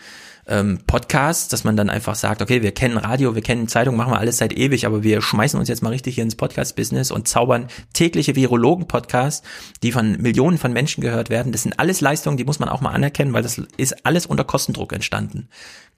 ähm, 0.49 0.79
Podcasts, 0.87 1.49
dass 1.49 1.65
man 1.65 1.77
dann 1.77 1.91
einfach 1.91 2.15
sagt, 2.15 2.41
okay, 2.41 2.63
wir 2.63 2.73
kennen 2.73 2.97
Radio, 2.97 3.35
wir 3.35 3.43
kennen 3.43 3.69
Zeitung, 3.69 3.97
machen 3.97 4.13
wir 4.13 4.19
alles 4.19 4.39
seit 4.39 4.53
ewig, 4.53 4.87
aber 4.87 5.03
wir 5.03 5.21
schmeißen 5.21 5.59
uns 5.59 5.69
jetzt 5.69 5.83
mal 5.83 5.91
richtig 5.91 6.15
hier 6.15 6.25
ins 6.25 6.37
Podcast-Business 6.37 7.11
und 7.11 7.27
zaubern 7.27 7.67
tägliche 7.93 8.37
Virologen-Podcasts, 8.37 9.47
die 9.83 9.93
von 9.93 10.21
Millionen 10.21 10.59
von 10.59 10.73
Menschen 10.73 11.01
gehört 11.01 11.31
werden. 11.31 11.53
Das 11.53 11.63
sind 11.63 11.79
alles 11.79 12.01
Leistungen, 12.01 12.37
die 12.37 12.45
muss 12.45 12.61
man 12.61 12.69
auch 12.69 12.81
mal 12.81 12.91
anerkennen, 12.91 13.33
weil 13.33 13.43
das 13.43 13.59
ist 13.77 14.07
alles 14.07 14.27
unter 14.27 14.45
Kostendruck 14.45 14.93
entstanden. 14.93 15.49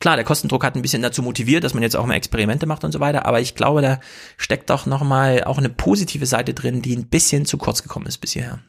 Klar, 0.00 0.16
der 0.16 0.24
Kostendruck 0.24 0.64
hat 0.64 0.76
ein 0.76 0.82
bisschen 0.82 1.02
dazu 1.02 1.22
motiviert, 1.22 1.64
dass 1.64 1.74
man 1.74 1.82
jetzt 1.82 1.96
auch 1.96 2.06
mal 2.06 2.14
Experimente 2.14 2.66
macht 2.66 2.84
und 2.84 2.92
so 2.92 3.00
weiter, 3.00 3.26
aber 3.26 3.40
ich 3.40 3.54
glaube, 3.54 3.82
da 3.82 4.00
steckt 4.36 4.70
doch 4.70 4.86
nochmal 4.86 5.44
auch 5.44 5.58
eine 5.58 5.68
positive 5.68 6.26
Seite 6.26 6.54
drin, 6.54 6.82
die 6.82 6.96
ein 6.96 7.06
bisschen 7.06 7.44
zu 7.44 7.58
kurz 7.58 7.82
gekommen 7.82 8.06
ist 8.06 8.18
bis 8.18 8.32
hierher. 8.32 8.60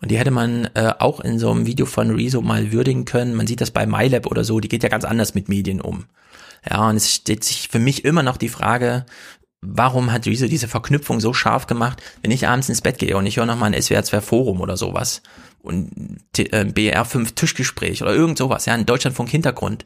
Und 0.00 0.10
die 0.10 0.18
hätte 0.18 0.30
man 0.30 0.68
äh, 0.74 0.92
auch 0.98 1.20
in 1.20 1.38
so 1.38 1.50
einem 1.50 1.66
Video 1.66 1.86
von 1.86 2.10
Rezo 2.10 2.42
mal 2.42 2.72
würdigen 2.72 3.04
können. 3.04 3.34
Man 3.34 3.46
sieht 3.46 3.60
das 3.60 3.70
bei 3.70 3.86
MyLab 3.86 4.26
oder 4.26 4.44
so, 4.44 4.60
die 4.60 4.68
geht 4.68 4.82
ja 4.82 4.88
ganz 4.88 5.04
anders 5.04 5.34
mit 5.34 5.48
Medien 5.48 5.80
um. 5.80 6.04
Ja, 6.68 6.88
und 6.88 6.96
es 6.96 7.12
steht 7.12 7.44
sich 7.44 7.68
für 7.68 7.78
mich 7.78 8.04
immer 8.04 8.22
noch 8.22 8.36
die 8.36 8.48
Frage, 8.48 9.06
warum 9.62 10.12
hat 10.12 10.26
Rezo 10.26 10.46
diese 10.46 10.68
Verknüpfung 10.68 11.20
so 11.20 11.32
scharf 11.32 11.66
gemacht, 11.66 12.02
wenn 12.22 12.30
ich 12.30 12.46
abends 12.46 12.68
ins 12.68 12.82
Bett 12.82 12.98
gehe 12.98 13.16
und 13.16 13.26
ich 13.26 13.36
höre 13.36 13.46
nochmal 13.46 13.72
ein 13.72 13.80
SWR 13.80 14.04
2 14.04 14.20
Forum 14.20 14.60
oder 14.60 14.76
sowas 14.76 15.22
und 15.62 15.90
äh, 16.38 16.64
BR 16.64 17.04
5 17.04 17.32
Tischgespräch 17.32 18.02
oder 18.02 18.14
irgend 18.14 18.38
sowas, 18.38 18.66
ja, 18.66 18.74
ein 18.74 18.86
Deutschlandfunk 18.86 19.28
Hintergrund. 19.30 19.84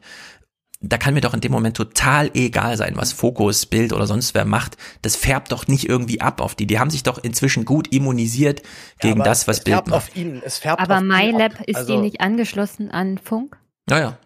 Da 0.83 0.97
kann 0.97 1.13
mir 1.13 1.21
doch 1.21 1.33
in 1.35 1.41
dem 1.41 1.51
Moment 1.51 1.77
total 1.77 2.31
egal 2.33 2.75
sein, 2.75 2.93
was 2.95 3.13
Fokus, 3.13 3.67
Bild 3.67 3.93
oder 3.93 4.07
sonst 4.07 4.33
wer 4.33 4.45
macht. 4.45 4.77
Das 5.03 5.15
färbt 5.15 5.51
doch 5.51 5.67
nicht 5.67 5.87
irgendwie 5.87 6.21
ab 6.21 6.41
auf 6.41 6.55
die. 6.55 6.65
Die 6.65 6.79
haben 6.79 6.89
sich 6.89 7.03
doch 7.03 7.19
inzwischen 7.23 7.65
gut 7.65 7.93
immunisiert 7.93 8.63
gegen 8.99 9.21
aber 9.21 9.29
das, 9.29 9.47
was 9.47 9.59
es 9.59 9.63
Bild 9.63 9.75
färbt 9.75 9.87
macht. 9.89 9.97
auf 10.09 10.15
ihn. 10.15 10.41
Es 10.43 10.57
färbt 10.57 10.81
Aber 10.81 10.95
auf 10.95 11.01
ihn 11.01 11.07
MyLab 11.07 11.59
ab. 11.59 11.63
ist 11.67 11.75
also, 11.75 11.93
die 11.95 12.01
nicht 12.01 12.21
angeschlossen 12.21 12.89
an 12.89 13.19
Funk? 13.19 13.57
Naja, 13.87 14.17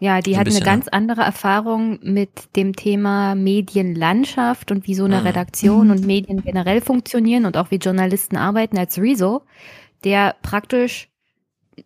Ja, 0.00 0.20
die 0.22 0.30
So 0.30 0.36
ein 0.36 0.40
hat 0.40 0.44
bisschen, 0.46 0.62
eine 0.62 0.64
ganz 0.76 0.88
andere 0.88 1.22
Erfahrung 1.22 1.98
mit 2.02 2.56
dem 2.56 2.74
Thema 2.74 3.34
Medienlandschaft 3.34 4.70
und 4.70 4.86
wie 4.86 4.94
so 4.94 5.04
eine 5.04 5.20
Mhm. 5.20 5.26
Redaktion 5.26 5.90
und 5.90 6.06
Medien 6.06 6.42
generell 6.42 6.80
funktionieren 6.80 7.44
und 7.44 7.56
auch 7.56 7.70
wie 7.70 7.76
Journalisten 7.76 8.36
arbeiten 8.36 8.78
als 8.78 8.96
Rezo, 8.98 9.42
der 10.04 10.36
praktisch 10.42 11.08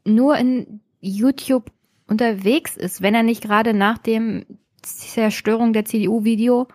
nur 0.04 0.36
in 0.36 0.80
YouTube 1.00 1.70
unterwegs 2.09 2.76
ist, 2.76 3.02
wenn 3.02 3.14
er 3.14 3.22
nicht 3.22 3.42
gerade 3.42 3.74
nach 3.74 3.98
dem 3.98 4.44
Zerstörung 4.82 5.72
der 5.72 5.84
CDU-Video 5.84 6.68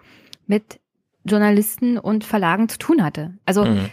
mit 0.47 0.79
Journalisten 1.23 1.97
und 1.97 2.23
Verlagen 2.23 2.67
zu 2.67 2.77
tun 2.77 3.03
hatte. 3.03 3.37
Also 3.45 3.63
Mhm. 3.63 3.85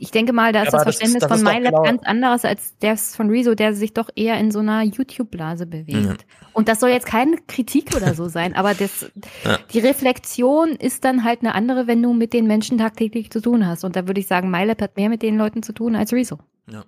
ich 0.00 0.10
denke 0.10 0.32
mal, 0.32 0.52
da 0.52 0.62
ist 0.62 0.68
Aber 0.74 0.78
das 0.78 0.84
das 0.86 0.94
ist- 0.94 1.00
Verständnis 1.12 1.28
das 1.28 1.40
von 1.42 1.62
MyLab 1.62 1.84
ganz 1.84 2.02
anderes 2.04 2.44
als 2.44 2.76
das 2.80 3.14
von 3.14 3.30
Rezo, 3.30 3.54
der 3.54 3.74
sich 3.74 3.92
doch 3.94 4.08
eher 4.16 4.38
in 4.38 4.50
so 4.50 4.58
einer 4.58 4.82
YouTube-Blase 4.82 5.66
bewegt. 5.66 5.90
Ja. 6.04 6.16
Und 6.54 6.68
das 6.68 6.80
soll 6.80 6.90
jetzt 6.90 7.06
keine 7.06 7.36
Kritik 7.46 7.94
oder 7.94 8.14
so 8.14 8.28
sein, 8.28 8.54
aber 8.56 8.74
das, 8.74 9.12
Ja. 9.44 9.58
die 9.72 9.78
Reflexion 9.78 10.70
ist 10.70 11.04
dann 11.04 11.22
halt 11.22 11.40
eine 11.42 11.54
andere, 11.54 11.86
wenn 11.86 12.02
du 12.02 12.12
mit 12.14 12.32
den 12.32 12.46
Menschen 12.46 12.78
tagtäglich 12.78 13.30
zu 13.30 13.40
tun 13.40 13.66
hast. 13.66 13.84
Und 13.84 13.94
da 13.94 14.08
würde 14.08 14.18
ich 14.20 14.26
sagen, 14.26 14.50
MyLab 14.50 14.80
hat 14.82 14.96
mehr 14.96 15.08
mit 15.10 15.22
den 15.22 15.36
Leuten 15.36 15.62
zu 15.62 15.72
tun 15.72 15.94
als 15.94 16.12
Rezo. 16.12 16.38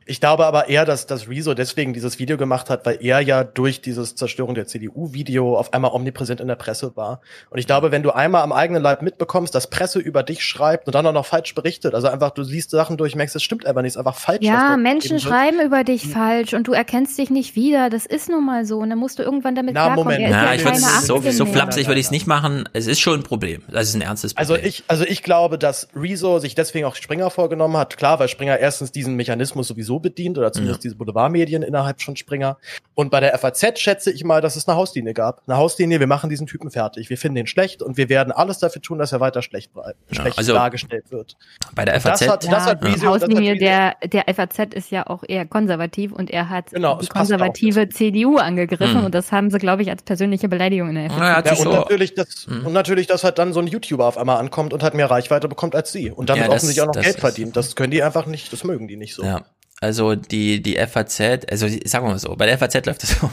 Ich 0.06 0.20
glaube 0.20 0.46
aber 0.46 0.68
eher, 0.68 0.84
dass, 0.84 1.06
dass 1.06 1.28
Rezo 1.28 1.52
deswegen 1.52 1.92
dieses 1.94 2.20
Video 2.20 2.36
gemacht 2.36 2.70
hat, 2.70 2.86
weil 2.86 2.98
er 3.00 3.20
ja 3.20 3.42
durch 3.42 3.80
dieses 3.80 4.14
Zerstörung 4.14 4.54
der 4.54 4.68
CDU-Video 4.68 5.58
auf 5.58 5.72
einmal 5.74 5.90
omnipräsent 5.90 6.40
in 6.40 6.46
der 6.46 6.54
Presse 6.54 6.96
war. 6.96 7.20
Und 7.50 7.58
ich 7.58 7.66
glaube, 7.66 7.90
wenn 7.90 8.04
du 8.04 8.12
einmal 8.12 8.42
am 8.42 8.52
eigenen 8.52 8.82
Leib 8.82 9.02
mitbekommst, 9.02 9.52
dass 9.52 9.68
Presse 9.68 9.98
über 9.98 10.22
dich 10.22 10.44
schreibt 10.44 10.86
und 10.86 10.94
dann 10.94 11.04
auch 11.06 11.12
noch 11.12 11.26
falsch 11.26 11.56
berichtet, 11.56 11.92
also 11.92 12.06
einfach 12.06 12.30
du 12.30 12.42
liest 12.42 12.70
Sachen 12.70 12.96
durch, 12.96 13.16
merkst, 13.16 13.34
es 13.34 13.42
stimmt 13.42 13.66
einfach 13.66 13.82
nicht, 13.82 13.90
es 13.90 13.94
ist 13.96 13.98
einfach 13.98 14.14
falsch. 14.14 14.42
Ja, 14.42 14.76
Menschen 14.76 15.16
geschrieben 15.16 15.22
wird. 15.22 15.22
schreiben 15.22 15.60
über 15.66 15.82
dich 15.82 16.06
falsch 16.06 16.54
und 16.54 16.68
du 16.68 16.72
erkennst 16.72 17.18
dich 17.18 17.30
nicht 17.30 17.56
wieder. 17.56 17.90
Das 17.90 18.06
ist 18.06 18.28
nun 18.30 18.46
mal 18.46 18.64
so. 18.66 18.78
Und 18.78 18.90
dann 18.90 18.98
musst 19.00 19.18
du 19.18 19.24
irgendwann 19.24 19.56
damit 19.56 19.74
Na, 19.74 19.86
klarkommen. 19.86 20.14
Moment. 20.14 20.30
Na, 20.30 20.44
ja 20.46 20.54
ich 20.54 20.64
würde 20.64 20.78
so, 20.78 21.16
18 21.16 21.32
so 21.32 21.46
flapsig 21.46 21.88
würde 21.88 21.98
ich 21.98 22.06
es 22.06 22.12
nicht 22.12 22.28
machen. 22.28 22.68
Es 22.74 22.86
ist 22.86 23.00
schon 23.00 23.20
ein 23.20 23.22
Problem. 23.24 23.62
Das 23.68 23.88
ist 23.88 23.94
ein 23.96 24.02
ernstes 24.02 24.36
Also 24.36 24.54
Problem. 24.54 24.68
ich, 24.68 24.84
also 24.86 25.04
ich 25.04 25.24
glaube, 25.24 25.58
dass 25.58 25.88
Rezo 25.96 26.38
sich 26.38 26.54
deswegen 26.54 26.84
auch 26.86 26.94
Springer 26.94 27.28
vorgenommen 27.30 27.76
hat. 27.76 27.96
Klar, 27.96 28.20
weil 28.20 28.28
Springer 28.28 28.56
erstens 28.58 28.92
diesen 28.92 29.16
Mechanismus 29.16 29.63
sowieso 29.64 29.98
bedient 29.98 30.38
oder 30.38 30.52
zumindest 30.52 30.84
diese 30.84 30.94
Boulevardmedien 30.96 31.62
innerhalb 31.62 32.00
von 32.02 32.16
Springer. 32.16 32.56
Und 32.94 33.10
bei 33.10 33.20
der 33.20 33.36
FAZ 33.38 33.78
schätze 33.80 34.10
ich 34.12 34.22
mal, 34.24 34.40
dass 34.40 34.56
es 34.56 34.68
eine 34.68 34.76
Hauslinie 34.76 35.14
gab. 35.14 35.42
Eine 35.46 35.56
Hauslinie, 35.56 36.00
wir 36.00 36.06
machen 36.06 36.30
diesen 36.30 36.46
Typen 36.46 36.70
fertig. 36.70 37.10
Wir 37.10 37.18
finden 37.18 37.38
ihn 37.38 37.46
schlecht 37.46 37.82
und 37.82 37.96
wir 37.96 38.08
werden 38.08 38.32
alles 38.32 38.58
dafür 38.58 38.82
tun, 38.82 38.98
dass 38.98 39.12
er 39.12 39.20
weiter 39.20 39.42
schlecht 39.42 39.72
bleibt, 39.72 39.98
Ja, 40.10 40.20
schlecht 40.22 40.38
also 40.38 40.52
dargestellt 40.54 41.10
wird. 41.10 41.36
Bei 41.74 41.84
der 41.84 41.94
das 41.94 42.02
FAZ. 42.04 42.28
hat- 42.28 42.44
das 42.44 42.66
hat 42.66 42.82
Ja, 42.82 42.88
Rezo- 42.90 43.00
die 43.00 43.06
Hauslinie 43.06 43.58
das 43.58 43.68
hat 43.70 44.12
der, 44.12 44.24
der 44.24 44.34
FAZ 44.34 44.74
ist 44.74 44.90
ja 44.90 45.06
auch 45.06 45.24
eher 45.26 45.46
konservativ 45.46 46.12
und 46.12 46.30
er 46.30 46.48
hat 46.48 46.70
Genau, 46.70 46.98
die 46.98 47.06
konservative 47.08 47.88
CDU 47.88 48.36
angegriffen 48.38 48.98
Hm. 48.98 49.04
und 49.06 49.14
das 49.14 49.32
haben 49.32 49.50
sie, 49.50 49.58
glaube 49.58 49.82
ich, 49.82 49.90
als 49.90 50.02
persönliche 50.02 50.48
Beleidigung 50.48 50.90
in 50.90 50.94
der 50.96 51.04
FAZ. 51.10 51.18
Ja, 51.18 51.36
hat 51.36 51.46
Ja, 51.46 51.52
und 51.52 51.58
so, 51.58 51.72
natürlich, 51.72 52.14
dass, 52.14 52.46
und 52.46 52.72
natürlich, 52.72 53.06
dass 53.06 53.24
halt 53.24 53.38
dann 53.38 53.52
so 53.52 53.60
ein 53.60 53.66
YouTuber 53.66 54.06
auf 54.06 54.18
einmal 54.18 54.36
ankommt 54.38 54.72
und 54.72 54.82
halt 54.82 54.94
mehr 54.94 55.10
Reichweite 55.10 55.48
bekommt 55.48 55.74
als 55.74 55.90
sie. 55.92 56.10
Und 56.10 56.28
damit 56.30 56.42
Ja, 56.42 56.48
das- 56.48 56.56
offensichtlich 56.56 56.82
auch 56.82 56.86
noch 56.86 56.92
das 56.94 57.02
Geld 57.04 57.14
ist- 57.16 57.20
verdient. 57.20 57.56
Das 57.56 57.76
können 57.76 57.90
die 57.90 58.02
einfach 58.02 58.26
nicht, 58.26 58.52
das 58.52 58.64
mögen 58.64 58.88
die 58.88 58.96
nicht 58.96 59.14
so. 59.14 59.24
Ja, 59.24 59.42
also 59.85 60.14
die, 60.14 60.62
die 60.62 60.76
FAZ, 60.76 61.20
also 61.51 61.68
sagen 61.68 62.07
wir 62.07 62.11
mal 62.12 62.18
so, 62.18 62.35
bei 62.37 62.47
der 62.47 62.59
FAZ 62.59 62.87
läuft 62.87 63.05
es 63.05 63.18
so, 63.20 63.30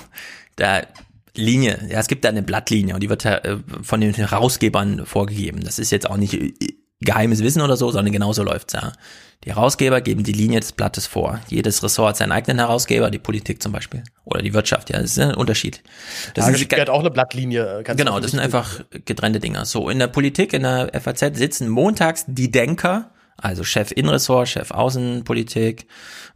da 0.57 0.81
Linie, 1.33 1.79
ja, 1.89 1.99
es 1.99 2.07
gibt 2.07 2.25
da 2.25 2.29
eine 2.29 2.43
Blattlinie 2.43 2.93
und 2.93 3.01
die 3.01 3.09
wird 3.09 3.23
ja, 3.23 3.37
äh, 3.37 3.57
von 3.81 4.01
den 4.01 4.13
Herausgebern 4.13 5.05
vorgegeben. 5.05 5.61
Das 5.63 5.79
ist 5.79 5.91
jetzt 5.91 6.09
auch 6.09 6.17
nicht 6.17 6.33
äh, 6.33 6.53
geheimes 6.99 7.41
Wissen 7.41 7.61
oder 7.61 7.77
so, 7.77 7.89
sondern 7.89 8.11
genauso 8.11 8.43
läuft's 8.43 8.73
ja. 8.73 8.91
Die 9.43 9.49
Herausgeber 9.49 10.01
geben 10.01 10.23
die 10.23 10.33
Linie 10.33 10.59
des 10.59 10.71
Blattes 10.71 11.07
vor. 11.07 11.39
Jedes 11.47 11.81
Ressort 11.81 12.09
hat 12.09 12.17
seinen 12.17 12.31
eigenen 12.31 12.59
Herausgeber, 12.59 13.09
die 13.09 13.17
Politik 13.17 13.63
zum 13.63 13.71
Beispiel. 13.71 14.03
Oder 14.23 14.43
die 14.43 14.53
Wirtschaft, 14.53 14.91
ja, 14.91 15.01
das 15.01 15.11
ist 15.11 15.19
ein 15.19 15.33
Unterschied. 15.33 15.81
Das 16.35 16.45
sind- 16.45 16.53
Tagesspiegel 16.53 16.81
hat 16.81 16.89
auch 16.89 16.99
eine 16.99 17.09
Blattlinie. 17.09 17.81
ganz 17.83 17.97
Genau, 17.97 18.19
das 18.19 18.31
sind 18.31 18.39
einfach 18.39 18.83
getrennte 19.05 19.39
Dinger. 19.39 19.65
So, 19.65 19.89
in 19.89 19.97
der 19.97 20.07
Politik, 20.07 20.53
in 20.53 20.61
der 20.61 20.91
FAZ 20.93 21.37
sitzen 21.37 21.69
montags 21.69 22.25
die 22.27 22.51
Denker, 22.51 23.09
also 23.41 23.63
Chef 23.63 23.91
Innenressort, 23.91 24.47
Chef 24.47 24.71
Außenpolitik, 24.71 25.87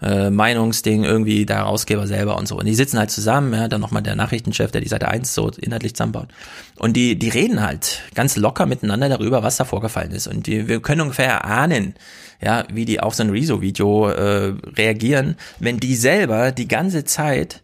äh, 0.01 0.29
Meinungsding, 0.29 1.03
irgendwie 1.03 1.45
der 1.45 1.57
Herausgeber 1.57 2.07
selber 2.07 2.37
und 2.37 2.47
so. 2.47 2.57
Und 2.57 2.65
die 2.65 2.75
sitzen 2.75 2.99
halt 2.99 3.11
zusammen, 3.11 3.53
ja, 3.53 3.67
dann 3.67 3.81
nochmal 3.81 4.03
der 4.03 4.15
Nachrichtenchef, 4.15 4.71
der 4.71 4.81
die 4.81 4.87
Seite 4.87 5.07
1 5.07 5.33
so 5.33 5.49
inhaltlich 5.49 5.95
zusammenbaut. 5.95 6.29
Und 6.77 6.93
die, 6.93 7.17
die 7.17 7.29
reden 7.29 7.61
halt 7.61 8.01
ganz 8.13 8.35
locker 8.35 8.65
miteinander 8.65 9.09
darüber, 9.09 9.43
was 9.43 9.57
da 9.57 9.65
vorgefallen 9.65 10.11
ist. 10.11 10.27
Und 10.27 10.47
die, 10.47 10.67
wir 10.67 10.81
können 10.81 11.01
ungefähr 11.01 11.29
erahnen, 11.29 11.95
ja, 12.41 12.65
wie 12.71 12.85
die 12.85 12.99
auf 12.99 13.15
so 13.15 13.23
ein 13.23 13.29
Rezo-Video 13.29 14.09
äh, 14.09 14.53
reagieren, 14.75 15.35
wenn 15.59 15.79
die 15.79 15.95
selber 15.95 16.51
die 16.51 16.67
ganze 16.67 17.05
Zeit 17.05 17.63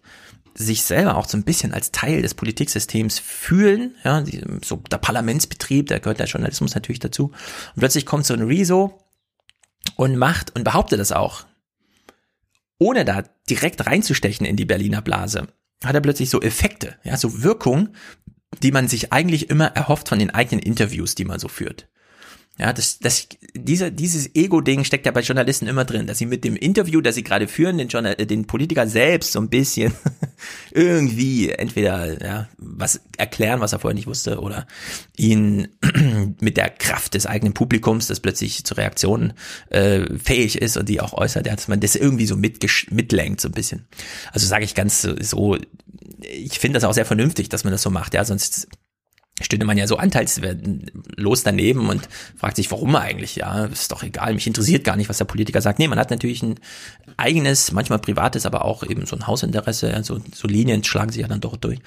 sich 0.53 0.83
selber 0.83 1.17
auch 1.17 1.27
so 1.27 1.37
ein 1.37 1.43
bisschen 1.43 1.73
als 1.73 1.91
Teil 1.91 2.21
des 2.21 2.33
Politiksystems 2.33 3.19
fühlen, 3.19 3.95
ja, 4.03 4.23
so 4.63 4.77
der 4.91 4.97
Parlamentsbetrieb, 4.97 5.87
da 5.87 5.99
gehört 5.99 6.19
der 6.19 6.27
Journalismus 6.27 6.75
natürlich 6.75 6.99
dazu. 6.99 7.31
Und 7.75 7.79
plötzlich 7.79 8.05
kommt 8.05 8.25
so 8.25 8.33
ein 8.33 8.41
Rezo 8.41 8.97
und 9.95 10.17
macht 10.17 10.55
und 10.55 10.63
behauptet 10.63 10.99
das 10.99 11.11
auch, 11.11 11.45
ohne 12.77 13.05
da 13.05 13.23
direkt 13.49 13.86
reinzustechen 13.86 14.45
in 14.45 14.55
die 14.55 14.65
Berliner 14.65 15.01
Blase, 15.01 15.47
hat 15.84 15.95
er 15.95 16.01
plötzlich 16.01 16.29
so 16.29 16.41
Effekte, 16.41 16.97
ja, 17.03 17.17
so 17.17 17.43
Wirkung, 17.43 17.89
die 18.63 18.71
man 18.71 18.88
sich 18.88 19.13
eigentlich 19.13 19.49
immer 19.49 19.67
erhofft 19.67 20.09
von 20.09 20.19
den 20.19 20.32
eigenen 20.32 20.61
Interviews, 20.61 21.15
die 21.15 21.25
man 21.25 21.39
so 21.39 21.47
führt. 21.47 21.88
Ja, 22.58 22.74
das, 22.74 22.99
das, 22.99 23.28
diese, 23.56 23.91
dieses 23.91 24.36
Ego-Ding 24.36 24.84
steckt 24.84 25.06
ja 25.06 25.12
bei 25.12 25.22
Journalisten 25.22 25.68
immer 25.68 25.86
drin, 25.86 26.06
dass 26.06 26.20
sie 26.20 26.26
mit 26.26 26.43
dem 26.43 26.56
Interview, 26.56 27.02
das 27.02 27.16
sie 27.16 27.24
gerade 27.24 27.47
führen, 27.47 27.78
den, 27.78 27.88
Journal 27.88 28.16
äh, 28.18 28.26
den 28.28 28.45
Politiker 28.45 28.88
selbst 28.88 29.32
so 29.32 29.39
ein 29.39 29.49
bisschen 29.49 29.93
irgendwie 30.72 31.49
entweder 31.49 32.24
ja, 32.24 32.49
was 32.58 33.02
erklären, 33.18 33.62
was 33.62 33.74
er 33.74 33.80
vorher 33.80 33.95
nicht 33.95 34.06
wusste, 34.06 34.41
oder 34.41 34.68
ihn 35.18 35.70
mit 36.39 36.58
der 36.58 36.70
Kraft 36.70 37.14
des 37.16 37.26
eigenen 37.26 37.54
Publikums, 37.54 38.08
das 38.08 38.20
plötzlich 38.20 38.64
zu 38.64 38.76
Reaktionen 38.76 39.34
äh, 39.70 40.06
fähig 40.18 40.62
ist 40.62 40.78
und 40.78 40.88
die 40.88 41.02
auch 41.02 41.14
äußert, 41.14 41.47
dass 41.47 41.68
man 41.68 41.80
das 41.80 41.95
irgendwie 41.95 42.28
so 42.28 42.36
mitgesch- 42.36 42.93
mitlenkt, 42.93 43.41
so 43.41 43.47
ein 43.47 43.54
bisschen. 43.54 43.88
Also 44.34 44.45
sage 44.45 44.66
ich 44.66 44.76
ganz 44.76 45.02
so 45.02 45.58
ich 46.24 46.60
finde 46.60 46.78
das 46.78 46.84
auch 46.84 46.93
sehr 46.93 47.06
vernünftig, 47.06 47.49
dass 47.49 47.64
man 47.64 47.72
das 47.72 47.82
so 47.82 47.89
macht, 47.89 48.14
ja, 48.14 48.24
sonst 48.24 48.68
stünde 49.43 49.65
man 49.65 49.77
ja 49.77 49.87
so 49.87 49.97
anteilslos 49.97 51.43
daneben 51.43 51.89
und 51.89 52.07
fragt 52.37 52.55
sich, 52.55 52.71
warum 52.71 52.95
eigentlich? 52.95 53.35
Ja, 53.35 53.65
ist 53.65 53.91
doch 53.91 54.03
egal, 54.03 54.33
mich 54.33 54.47
interessiert 54.47 54.83
gar 54.83 54.95
nicht, 54.95 55.09
was 55.09 55.17
der 55.17 55.25
Politiker 55.25 55.61
sagt. 55.61 55.79
Nee, 55.79 55.87
man 55.87 55.99
hat 55.99 56.09
natürlich 56.09 56.41
ein 56.43 56.59
eigenes, 57.17 57.71
manchmal 57.71 57.99
privates, 57.99 58.45
aber 58.45 58.65
auch 58.65 58.83
eben 58.83 59.05
so 59.05 59.15
ein 59.15 59.27
Hausinteresse, 59.27 60.01
so, 60.03 60.19
so 60.33 60.47
Linien 60.47 60.83
schlagen 60.83 61.11
sich 61.11 61.21
ja 61.21 61.27
dann 61.27 61.41
doch 61.41 61.57
durch. 61.57 61.79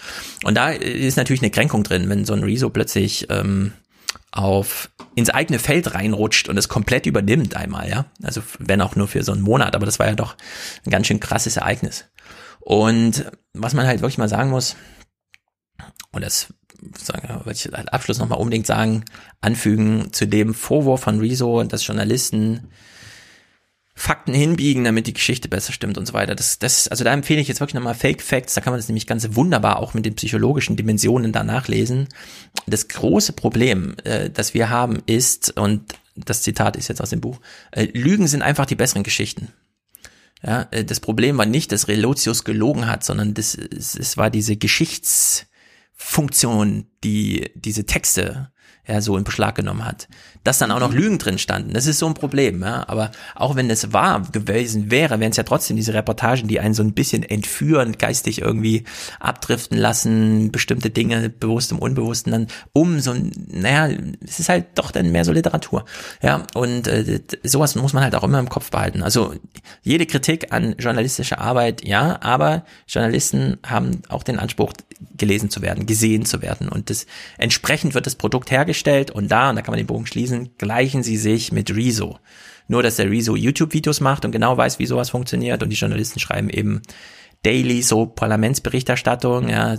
Und 0.45 0.55
da 0.57 0.71
ist 0.71 1.17
natürlich 1.17 1.43
eine 1.43 1.51
Kränkung 1.51 1.83
drin, 1.83 2.09
wenn 2.09 2.25
so 2.25 2.35
ein 2.35 2.43
Rezo 2.43 2.71
plötzlich 2.71 3.27
ähm, 3.31 3.73
auf 4.33 4.91
ins 5.15 5.31
eigene 5.31 5.59
Feld 5.61 5.95
reinrutscht 5.95 6.49
und 6.49 6.59
es 6.59 6.69
komplett 6.69 7.07
übernimmt 7.07 7.55
einmal, 7.55 7.89
ja. 7.89 8.07
Also 8.23 8.43
wenn 8.59 8.81
auch 8.81 8.97
nur 8.97 9.07
für 9.07 9.23
so 9.23 9.33
einen 9.33 9.43
Monat, 9.43 9.77
aber 9.77 9.87
das 9.87 9.99
war 9.99 10.09
ja 10.09 10.15
doch 10.15 10.37
ein 10.85 10.91
ganz 10.91 11.07
schön 11.07 11.21
krasses 11.21 11.57
Ereignis. 11.57 12.07
Und 12.61 13.31
was 13.53 13.75
man 13.75 13.87
halt 13.87 14.01
wirklich 14.01 14.19
mal 14.19 14.29
sagen 14.29 14.51
muss, 14.51 14.75
und 16.11 16.25
das 16.25 16.53
sagen, 16.99 17.29
wollte 17.45 17.69
ich 17.69 17.75
als 17.75 17.89
Abschluss 17.89 18.19
nochmal 18.19 18.39
unbedingt 18.39 18.67
sagen, 18.67 19.05
anfügen 19.41 20.13
zu 20.13 20.27
dem 20.27 20.55
Vorwurf 20.55 21.03
von 21.03 21.21
Rezo, 21.21 21.63
dass 21.65 21.87
Journalisten 21.87 22.69
Fakten 23.97 24.35
hinbiegen, 24.35 24.83
damit 24.83 25.07
die 25.07 25.13
Geschichte 25.13 25.49
besser 25.49 25.73
stimmt 25.73 25.99
und 25.99 26.07
so 26.07 26.15
weiter. 26.15 26.35
Das, 26.35 26.59
das, 26.59 26.89
also 26.89 27.05
da 27.05 27.13
empfehle 27.13 27.41
ich 27.41 27.47
jetzt 27.47 27.61
wirklich 27.61 27.75
nochmal 27.75 27.95
Fake 27.95 28.23
Facts, 28.23 28.55
da 28.55 28.61
kann 28.61 28.73
man 28.73 28.79
das 28.79 28.89
nämlich 28.89 29.07
ganz 29.07 29.29
wunderbar 29.37 29.79
auch 29.79 29.95
mit 29.95 30.05
den 30.05 30.17
psychologischen 30.17 30.75
Dimensionen 30.75 31.31
da 31.31 31.45
nachlesen. 31.45 32.09
Das 32.67 32.89
große 32.89 33.35
Problem, 33.35 33.95
äh, 34.03 34.31
das 34.31 34.53
wir 34.53 34.69
haben, 34.69 35.01
ist, 35.07 35.57
und 35.57 35.95
das 36.17 36.43
Zitat 36.43 36.77
ist 36.77 36.89
jetzt 36.89 37.01
aus 37.01 37.11
dem 37.11 37.21
Buch, 37.21 37.41
äh, 37.71 37.85
Lügen 37.85 38.27
sind 38.27 38.43
einfach 38.43 38.67
die 38.67 38.75
besseren 38.75 39.05
Geschichten. 39.05 39.53
Ja, 40.43 40.67
äh, 40.73 40.85
das 40.85 40.99
Problem 40.99 41.39
war 41.39 41.47
nicht, 41.47 41.71
dass 41.71 41.87
Relotius 41.87 42.43
gelogen 42.43 42.89
hat, 42.89 43.05
sondern 43.05 43.33
das, 43.33 43.55
es, 43.55 43.95
es 43.95 44.17
war 44.17 44.29
diese 44.29 44.57
Geschichtsfunktion, 45.97 46.87
die 47.03 47.51
diese 47.55 47.87
Texte 47.87 48.51
ja 48.87 49.01
so 49.01 49.17
in 49.17 49.25
Beschlag 49.25 49.55
genommen 49.57 49.85
hat. 49.85 50.09
Dass 50.45 50.59
dann 50.59 50.71
auch 50.71 50.81
noch 50.81 50.93
Lügen 50.93 51.19
drin 51.19 51.39
standen, 51.39 51.73
das 51.75 51.87
ist 51.87 51.99
so 51.99 52.07
ein 52.07 52.15
Problem, 52.15 52.63
ja. 52.63 52.85
Aber 52.89 53.11
auch 53.35 53.57
wenn 53.57 53.71
es 53.71 53.93
wahr 53.93 54.23
gewesen 54.31 54.91
wäre, 54.91 55.19
wären 55.19 55.31
es 55.31 55.37
ja 55.37 55.43
trotzdem 55.43 55.77
diese 55.77 55.95
Reportagen, 55.95 56.49
die 56.49 56.61
einen 56.61 56.75
so 56.75 56.83
ein 56.83 56.93
bisschen 56.93 57.23
entführen, 57.23 57.99
geistig 57.99 58.43
irgendwie 58.43 58.85
abdriften 59.21 59.79
lassen, 59.79 60.53
bestimmte 60.53 60.91
Dinge 60.91 61.31
bewusst 61.31 61.73
im 61.73 61.79
Unbewussten 61.79 62.33
dann 62.33 62.47
um 62.73 63.01
so 63.01 63.13
ein, 63.13 63.33
naja, 63.49 63.89
es 64.25 64.41
ist 64.41 64.49
halt 64.49 64.67
doch 64.75 64.91
dann 64.91 65.11
mehr 65.13 65.25
so 65.25 65.33
Literatur. 65.33 65.85
Ja, 66.23 66.47
und 66.55 66.89
äh, 66.89 67.21
sowas 67.43 67.75
muss 67.75 67.93
man 67.93 68.03
halt 68.03 68.15
auch 68.15 68.23
immer 68.23 68.39
im 68.39 68.49
Kopf 68.49 68.71
behalten. 68.71 69.03
Also 69.03 69.35
jede 69.83 70.07
Kritik 70.07 70.53
an 70.53 70.75
journalistischer 70.79 71.41
Arbeit, 71.41 71.85
ja, 71.87 72.19
aber 72.23 72.65
Journalisten 72.87 73.59
haben 73.65 74.03
auch 74.09 74.23
den 74.23 74.39
Anspruch, 74.39 74.73
gelesen 75.17 75.51
zu 75.51 75.63
werden, 75.63 75.87
gesehen 75.87 76.25
zu 76.25 76.43
werden. 76.43 76.69
Und 76.69 76.91
das 76.91 77.07
entsprechend 77.39 77.95
wird 77.95 78.07
das 78.07 78.15
Produkt 78.15 78.51
hergestellt 78.51 79.11
und 79.11 79.31
da, 79.31 79.51
und 79.51 79.57
da 79.57 79.63
kann 79.63 79.73
man 79.73 79.79
den 79.79 79.87
Bogen 79.87 80.07
schließen, 80.07 80.34
gleichen 80.59 81.03
sie 81.03 81.17
sich 81.17 81.53
mit 81.53 81.75
Rezo. 81.75 82.19
Nur, 82.67 82.83
dass 82.83 82.97
der 82.97 83.11
Rezo 83.11 83.37
YouTube-Videos 83.37 84.01
macht 84.01 84.25
und 84.25 84.33
genau 84.33 84.57
weiß, 84.57 84.79
wie 84.79 84.87
sowas 84.87 85.11
funktioniert 85.11 85.63
und 85.63 85.69
die 85.71 85.77
Journalisten 85.77 86.19
schreiben 86.21 86.49
eben 86.49 86.83
Daily, 87.45 87.83
so 87.83 88.07
Parlamentsberichterstattung, 88.07 89.49
ja, 89.49 89.77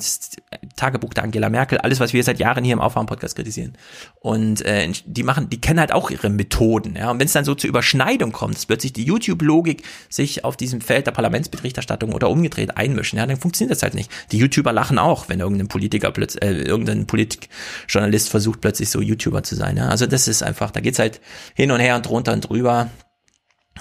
Tagebuch 0.75 1.13
der 1.13 1.23
Angela 1.23 1.49
Merkel, 1.49 1.79
alles, 1.79 1.99
was 1.99 2.13
wir 2.13 2.23
seit 2.23 2.39
Jahren 2.39 2.63
hier 2.63 2.73
im 2.73 2.79
Aufwachen-Podcast 2.79 3.35
kritisieren. 3.35 3.73
Und 4.19 4.61
äh, 4.61 4.91
die 5.05 5.23
machen, 5.23 5.49
die 5.49 5.59
kennen 5.59 5.79
halt 5.79 5.91
auch 5.91 6.11
ihre 6.11 6.29
Methoden, 6.29 6.95
ja. 6.95 7.11
Und 7.11 7.19
wenn 7.19 7.25
es 7.25 7.33
dann 7.33 7.43
so 7.43 7.55
zur 7.55 7.67
Überschneidung 7.67 8.31
kommt, 8.31 8.55
dass 8.55 8.67
plötzlich 8.67 8.93
die 8.93 9.03
YouTube-Logik 9.03 9.83
sich 10.09 10.45
auf 10.45 10.55
diesem 10.57 10.79
Feld 10.79 11.07
der 11.07 11.11
Parlamentsberichterstattung 11.11 12.13
oder 12.13 12.29
umgedreht 12.29 12.77
einmischen, 12.77 13.17
ja, 13.17 13.25
dann 13.25 13.37
funktioniert 13.37 13.75
das 13.75 13.83
halt 13.83 13.95
nicht. 13.95 14.11
Die 14.31 14.37
YouTuber 14.37 14.71
lachen 14.71 14.99
auch, 14.99 15.27
wenn 15.27 15.39
irgendein 15.39 15.67
Politiker 15.67 16.11
plötzlich, 16.11 16.43
äh, 16.43 16.61
irgendein 16.61 17.07
Politikjournalist 17.07 18.29
versucht, 18.29 18.61
plötzlich 18.61 18.89
so 18.89 19.01
YouTuber 19.01 19.41
zu 19.41 19.55
sein. 19.55 19.77
Ja. 19.77 19.89
Also 19.89 20.05
das 20.05 20.27
ist 20.27 20.43
einfach, 20.43 20.69
da 20.69 20.81
geht's 20.81 20.99
halt 20.99 21.19
hin 21.55 21.71
und 21.71 21.79
her 21.79 21.95
und 21.95 22.05
drunter 22.05 22.33
und 22.33 22.47
drüber. 22.47 22.89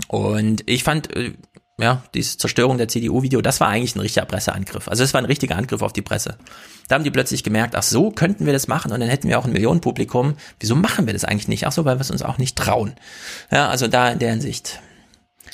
Und 0.09 0.63
ich 0.67 0.85
fand, 0.85 1.15
äh, 1.15 1.35
ja, 1.81 2.03
diese 2.15 2.39
Zerstörung 2.39 2.79
der 2.79 2.87
CDU-Video, 2.89 3.41
das 3.43 3.61
war 3.61 3.69
eigentlich 3.69 3.97
ein 3.97 4.01
richtiger 4.01 4.27
Presseangriff. 4.27 4.87
Also 4.89 5.03
es 5.03 5.13
war 5.13 5.21
ein 5.21 5.25
richtiger 5.25 5.57
Angriff 5.57 5.83
auf 5.83 5.93
die 5.93 6.03
Presse. 6.03 6.37
Da 6.89 6.95
haben 6.95 7.05
die 7.05 7.11
plötzlich 7.11 7.43
gemerkt, 7.43 7.75
ach 7.75 7.83
so, 7.83 8.11
könnten 8.11 8.47
wir 8.47 8.53
das 8.53 8.69
machen 8.69 8.93
und 8.93 9.01
dann 9.01 9.09
hätten 9.09 9.29
wir 9.29 9.39
auch 9.39 9.45
ein 9.45 9.53
Millionenpublikum. 9.53 10.37
Wieso 10.61 10.77
machen 10.77 11.07
wir 11.07 11.13
das 11.15 11.25
eigentlich 11.25 11.49
nicht? 11.49 11.67
Ach 11.67 11.73
so, 11.73 11.85
weil 11.85 11.97
wir 11.97 12.03
es 12.03 12.11
uns 12.11 12.23
auch 12.23 12.39
nicht 12.39 12.57
trauen. 12.57 12.95
Ja, 13.51 13.69
also 13.69 13.89
da 13.89 14.11
in 14.11 14.19
der 14.21 14.31
Hinsicht. 14.31 14.81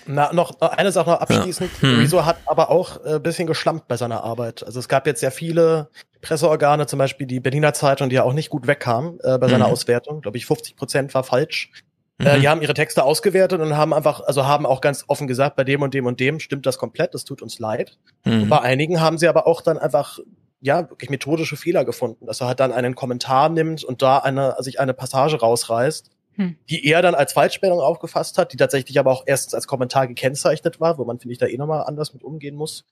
Na, 0.07 0.33
noch 0.33 0.61
eine 0.61 0.93
Sache 0.93 1.11
noch 1.11 1.21
abschließend. 1.21 1.71
Ja. 1.83 1.89
Hm. 1.89 1.99
Rezo 2.01 2.25
hat 2.25 2.39
aber 2.47 2.71
auch 2.71 3.05
äh, 3.05 3.15
ein 3.15 3.23
bisschen 3.23 3.47
geschlampt 3.47 3.89
bei 3.89 3.97
seiner 3.97 4.23
Arbeit. 4.25 4.65
Also 4.65 4.79
es 4.79 4.89
gab 4.89 5.07
jetzt 5.07 5.21
sehr 5.21 5.31
viele 5.31 5.89
Presseorgane, 6.21 6.87
zum 6.87 6.99
Beispiel 6.99 7.27
die 7.27 7.41
Berliner 7.41 7.73
Zeitung, 7.73 8.09
die 8.09 8.17
ja 8.17 8.25
auch 8.25 8.33
nicht 8.33 8.51
gut 8.51 8.67
wegkam 8.67 9.19
äh, 9.23 9.39
bei 9.39 9.49
seiner 9.49 9.67
Mhm. 9.67 9.73
Auswertung. 9.73 10.21
Glaube 10.21 10.37
ich, 10.37 10.47
50 10.47 10.77
Prozent 10.77 11.15
war 11.15 11.25
falsch. 11.25 11.71
Äh, 12.21 12.37
Mhm. 12.37 12.41
die 12.41 12.49
haben 12.49 12.63
ihre 12.63 12.75
Texte 12.75 13.03
ausgewertet 13.05 13.61
und 13.61 13.77
haben 13.77 13.93
einfach, 13.93 14.21
also 14.21 14.47
haben 14.47 14.67
auch 14.67 14.81
ganz 14.81 15.05
offen 15.09 15.27
gesagt, 15.27 15.57
bei 15.57 15.65
dem 15.65 15.83
und 15.83 15.95
dem 15.95 16.07
und 16.07 16.21
dem 16.21 16.39
stimmt 16.41 16.67
das 16.67 16.79
komplett, 16.79 17.15
das 17.15 17.25
tut 17.25 17.43
uns 17.43 17.59
leid. 17.59 17.99
Mhm. 18.25 18.43
Und 18.43 18.49
bei 18.49 18.61
einigen 18.61 19.01
haben 19.01 19.19
sie 19.19 19.27
aber 19.29 19.47
auch 19.47 19.63
dann 19.63 19.79
einfach, 19.79 20.19
ja, 20.61 20.91
wirklich 20.91 21.09
methodische 21.11 21.57
Fehler 21.57 21.85
gefunden, 21.85 22.27
dass 22.27 22.41
er 22.41 22.49
halt 22.49 22.61
dann 22.61 22.73
einen 22.73 22.95
Kommentar 22.95 23.49
nimmt 23.49 23.83
und 23.83 24.03
da 24.03 24.19
eine, 24.19 24.57
sich 24.59 24.79
eine 24.81 24.95
Passage 24.95 25.41
rausreißt, 25.41 26.11
Hm. 26.37 26.57
die 26.69 26.87
er 26.87 27.03
dann 27.03 27.17
als 27.17 27.33
Falschmeldung 27.33 27.81
aufgefasst 27.81 28.39
hat, 28.39 28.53
die 28.53 28.57
tatsächlich 28.57 29.01
aber 29.01 29.11
auch 29.11 29.25
erstens 29.27 29.53
als 29.53 29.67
Kommentar 29.67 30.07
gekennzeichnet 30.07 30.79
war, 30.81 30.97
wo 30.97 31.05
man, 31.05 31.19
finde 31.19 31.33
ich, 31.33 31.39
da 31.41 31.47
eh 31.47 31.57
nochmal 31.57 31.83
anders 31.83 32.13
mit 32.13 32.23
umgehen 32.23 32.55
muss. 32.55 32.85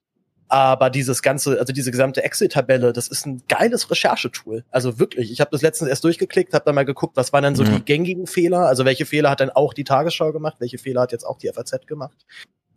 Aber 0.48 0.88
dieses 0.88 1.22
ganze, 1.22 1.58
also 1.58 1.72
diese 1.72 1.90
gesamte 1.90 2.24
Excel-Tabelle, 2.24 2.92
das 2.92 3.08
ist 3.08 3.26
ein 3.26 3.42
geiles 3.48 3.90
Recherchetool. 3.90 4.64
Also 4.70 4.98
wirklich, 4.98 5.30
ich 5.30 5.40
habe 5.40 5.50
das 5.52 5.60
letztens 5.60 5.90
erst 5.90 6.04
durchgeklickt, 6.04 6.54
habe 6.54 6.64
dann 6.64 6.74
mal 6.74 6.84
geguckt, 6.84 7.16
was 7.16 7.32
waren 7.32 7.42
denn 7.42 7.54
so 7.54 7.64
Ja. 7.64 7.76
die 7.76 7.84
gängigen 7.84 8.26
Fehler, 8.26 8.66
also 8.66 8.84
welche 8.86 9.04
Fehler 9.04 9.30
hat 9.30 9.40
denn 9.40 9.50
auch 9.50 9.74
die 9.74 9.84
Tagesschau 9.84 10.32
gemacht, 10.32 10.56
welche 10.58 10.78
Fehler 10.78 11.02
hat 11.02 11.12
jetzt 11.12 11.24
auch 11.24 11.38
die 11.38 11.48
FAZ 11.48 11.86
gemacht. 11.86 12.24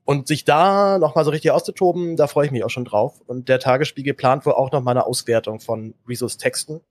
Und 0.03 0.27
sich 0.27 0.43
da 0.43 0.97
nochmal 0.97 1.23
so 1.23 1.31
richtig 1.31 1.51
auszutoben, 1.51 2.17
da 2.17 2.27
freue 2.27 2.45
ich 2.45 2.51
mich 2.51 2.63
auch 2.65 2.69
schon 2.69 2.85
drauf. 2.85 3.21
Und 3.27 3.47
der 3.47 3.59
Tagesspiegel 3.59 4.13
plant 4.15 4.45
wohl 4.45 4.53
auch 4.53 4.71
noch 4.71 4.81
mal 4.81 4.91
eine 4.91 5.05
Auswertung 5.05 5.59
von 5.59 5.93
Rezos 6.07 6.37
Texten. 6.37 6.81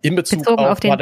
In 0.00 0.14
Bezug 0.14 0.40
Bezogen 0.40 0.64
auf 0.64 0.80
den 0.80 0.90
war 0.90 0.96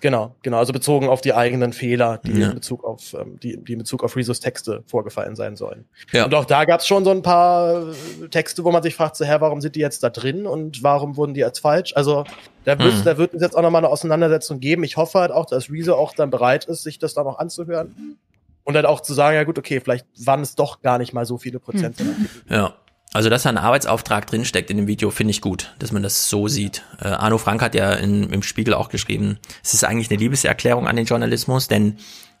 Genau, 0.00 0.34
genau, 0.42 0.58
also 0.58 0.72
bezogen 0.72 1.08
auf 1.08 1.20
die 1.20 1.34
eigenen 1.34 1.72
Fehler, 1.72 2.18
die 2.24 2.32
Ja. 2.40 2.48
in 2.48 2.54
Bezug 2.54 2.84
auf 2.84 3.14
ähm, 3.14 3.38
die, 3.40 3.56
die 3.62 3.72
in 3.74 3.78
Bezug 3.80 4.02
auf 4.02 4.16
Rezos 4.16 4.40
Texte 4.40 4.82
vorgefallen 4.86 5.36
sein 5.36 5.56
sollen. 5.56 5.84
Ja. 6.12 6.24
Und 6.24 6.34
auch 6.34 6.44
da 6.46 6.64
gab's 6.64 6.86
schon 6.86 7.04
so 7.04 7.10
ein 7.10 7.22
paar 7.22 7.88
äh, 8.22 8.28
Texte, 8.30 8.64
wo 8.64 8.70
man 8.72 8.82
sich 8.82 8.94
fragt, 8.94 9.16
so, 9.16 9.24
hä, 9.24 9.36
warum 9.40 9.60
sind 9.60 9.76
die 9.76 9.80
jetzt 9.80 10.02
da 10.02 10.10
drin 10.10 10.46
und 10.46 10.82
warum 10.82 11.16
wurden 11.16 11.34
die 11.34 11.44
als 11.44 11.58
falsch? 11.58 11.92
Also 11.96 12.24
da 12.64 12.78
wird 12.78 12.94
Hm. 12.94 13.04
da 13.04 13.18
wird 13.18 13.34
es 13.34 13.42
jetzt 13.42 13.56
auch 13.56 13.62
noch 13.62 13.70
mal 13.70 13.78
eine 13.78 13.88
Auseinandersetzung 13.88 14.60
geben. 14.60 14.84
Ich 14.84 14.96
hoffe 14.96 15.18
halt 15.20 15.32
auch, 15.32 15.46
dass 15.46 15.70
Rezo 15.70 15.94
auch 15.94 16.14
dann 16.14 16.30
bereit 16.30 16.64
ist, 16.64 16.82
sich 16.82 16.98
das 16.98 17.14
dann 17.14 17.24
noch 17.26 17.38
anzuhören 17.38 18.16
und 18.64 18.74
dann 18.74 18.86
auch 18.86 19.00
zu 19.00 19.12
sagen, 19.14 19.34
ja 19.36 19.44
gut, 19.44 19.58
okay, 19.58 19.80
vielleicht 19.80 20.06
waren 20.26 20.40
es 20.40 20.54
doch 20.54 20.80
gar 20.82 20.98
nicht 20.98 21.12
mal 21.12 21.26
so 21.26 21.36
viele 21.38 21.58
Prozent. 21.58 21.96
sondern- 21.98 22.28
Ja. 22.48 22.74
Also, 23.12 23.28
dass 23.28 23.42
da 23.42 23.48
ein 23.48 23.58
Arbeitsauftrag 23.58 24.26
drinsteckt 24.28 24.70
in 24.70 24.76
dem 24.76 24.86
Video, 24.86 25.10
finde 25.10 25.32
ich 25.32 25.40
gut, 25.40 25.74
dass 25.80 25.90
man 25.90 26.02
das 26.02 26.28
so 26.28 26.46
sieht. 26.46 26.84
Äh, 27.00 27.08
Arno 27.08 27.38
Frank 27.38 27.60
hat 27.60 27.74
ja 27.74 27.92
in, 27.92 28.30
im 28.32 28.42
Spiegel 28.44 28.72
auch 28.72 28.88
geschrieben, 28.88 29.38
es 29.64 29.74
ist 29.74 29.82
eigentlich 29.82 30.10
eine 30.10 30.20
Liebeserklärung 30.20 30.86
an 30.86 30.94
den 30.94 31.06
Journalismus, 31.06 31.66
denn 31.66 31.96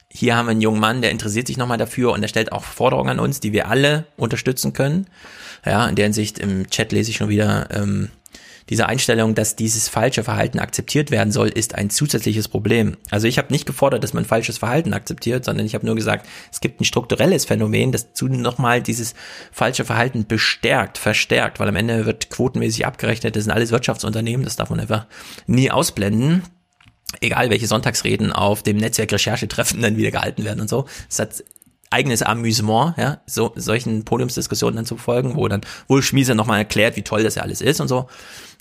hier 0.08 0.36
haben 0.36 0.46
wir 0.46 0.52
einen 0.52 0.60
jungen 0.60 0.80
Mann, 0.80 1.02
der 1.02 1.10
interessiert 1.10 1.48
sich 1.48 1.56
nochmal 1.56 1.78
dafür 1.78 2.12
und 2.12 2.20
der 2.20 2.28
stellt 2.28 2.52
auch 2.52 2.62
Forderungen 2.62 3.10
an 3.10 3.20
uns, 3.20 3.40
die 3.40 3.52
wir 3.52 3.68
alle 3.68 4.06
unterstützen 4.16 4.72
können. 4.72 5.06
Ja, 5.64 5.88
in 5.88 5.96
der 5.96 6.04
Hinsicht 6.04 6.38
im 6.38 6.68
Chat 6.70 6.92
lese 6.92 7.10
ich 7.10 7.16
schon 7.16 7.28
wieder, 7.28 7.68
ähm, 7.72 8.10
diese 8.70 8.86
Einstellung, 8.86 9.34
dass 9.34 9.56
dieses 9.56 9.88
falsche 9.88 10.22
Verhalten 10.22 10.60
akzeptiert 10.60 11.10
werden 11.10 11.32
soll, 11.32 11.48
ist 11.48 11.74
ein 11.74 11.90
zusätzliches 11.90 12.48
Problem. 12.48 12.96
Also 13.10 13.26
ich 13.26 13.36
habe 13.36 13.52
nicht 13.52 13.66
gefordert, 13.66 14.04
dass 14.04 14.14
man 14.14 14.24
falsches 14.24 14.58
Verhalten 14.58 14.94
akzeptiert, 14.94 15.44
sondern 15.44 15.66
ich 15.66 15.74
habe 15.74 15.84
nur 15.84 15.96
gesagt, 15.96 16.26
es 16.52 16.60
gibt 16.60 16.80
ein 16.80 16.84
strukturelles 16.84 17.44
Phänomen, 17.44 17.90
das 17.90 18.14
zu 18.14 18.28
nochmal 18.28 18.80
dieses 18.80 19.14
falsche 19.50 19.84
Verhalten 19.84 20.26
bestärkt, 20.26 20.98
verstärkt, 20.98 21.58
weil 21.58 21.68
am 21.68 21.76
Ende 21.76 22.06
wird 22.06 22.30
quotenmäßig 22.30 22.86
abgerechnet, 22.86 23.34
das 23.34 23.44
sind 23.44 23.52
alles 23.52 23.72
Wirtschaftsunternehmen, 23.72 24.44
das 24.44 24.56
darf 24.56 24.70
man 24.70 24.80
einfach 24.80 25.06
nie 25.46 25.70
ausblenden. 25.70 26.44
Egal 27.20 27.50
welche 27.50 27.66
Sonntagsreden 27.66 28.32
auf 28.32 28.62
dem 28.62 28.76
Netzwerk 28.76 29.12
Recherchetreffen 29.12 29.82
dann 29.82 29.96
wieder 29.96 30.12
gehalten 30.12 30.44
werden 30.44 30.60
und 30.60 30.70
so. 30.70 30.86
Es 31.08 31.18
hat 31.18 31.42
eigenes 31.90 32.22
Amüsement, 32.22 32.94
ja, 32.96 33.20
so 33.26 33.52
solchen 33.56 34.04
Podiumsdiskussionen 34.04 34.76
dann 34.76 34.86
zu 34.86 34.96
folgen, 34.96 35.34
wo 35.34 35.48
dann 35.48 35.60
wohl 35.88 36.02
Schmiese 36.02 36.36
nochmal 36.36 36.58
erklärt, 36.58 36.96
wie 36.96 37.02
toll 37.02 37.24
das 37.24 37.34
ja 37.34 37.42
alles 37.42 37.60
ist 37.60 37.80
und 37.80 37.88
so. 37.88 38.06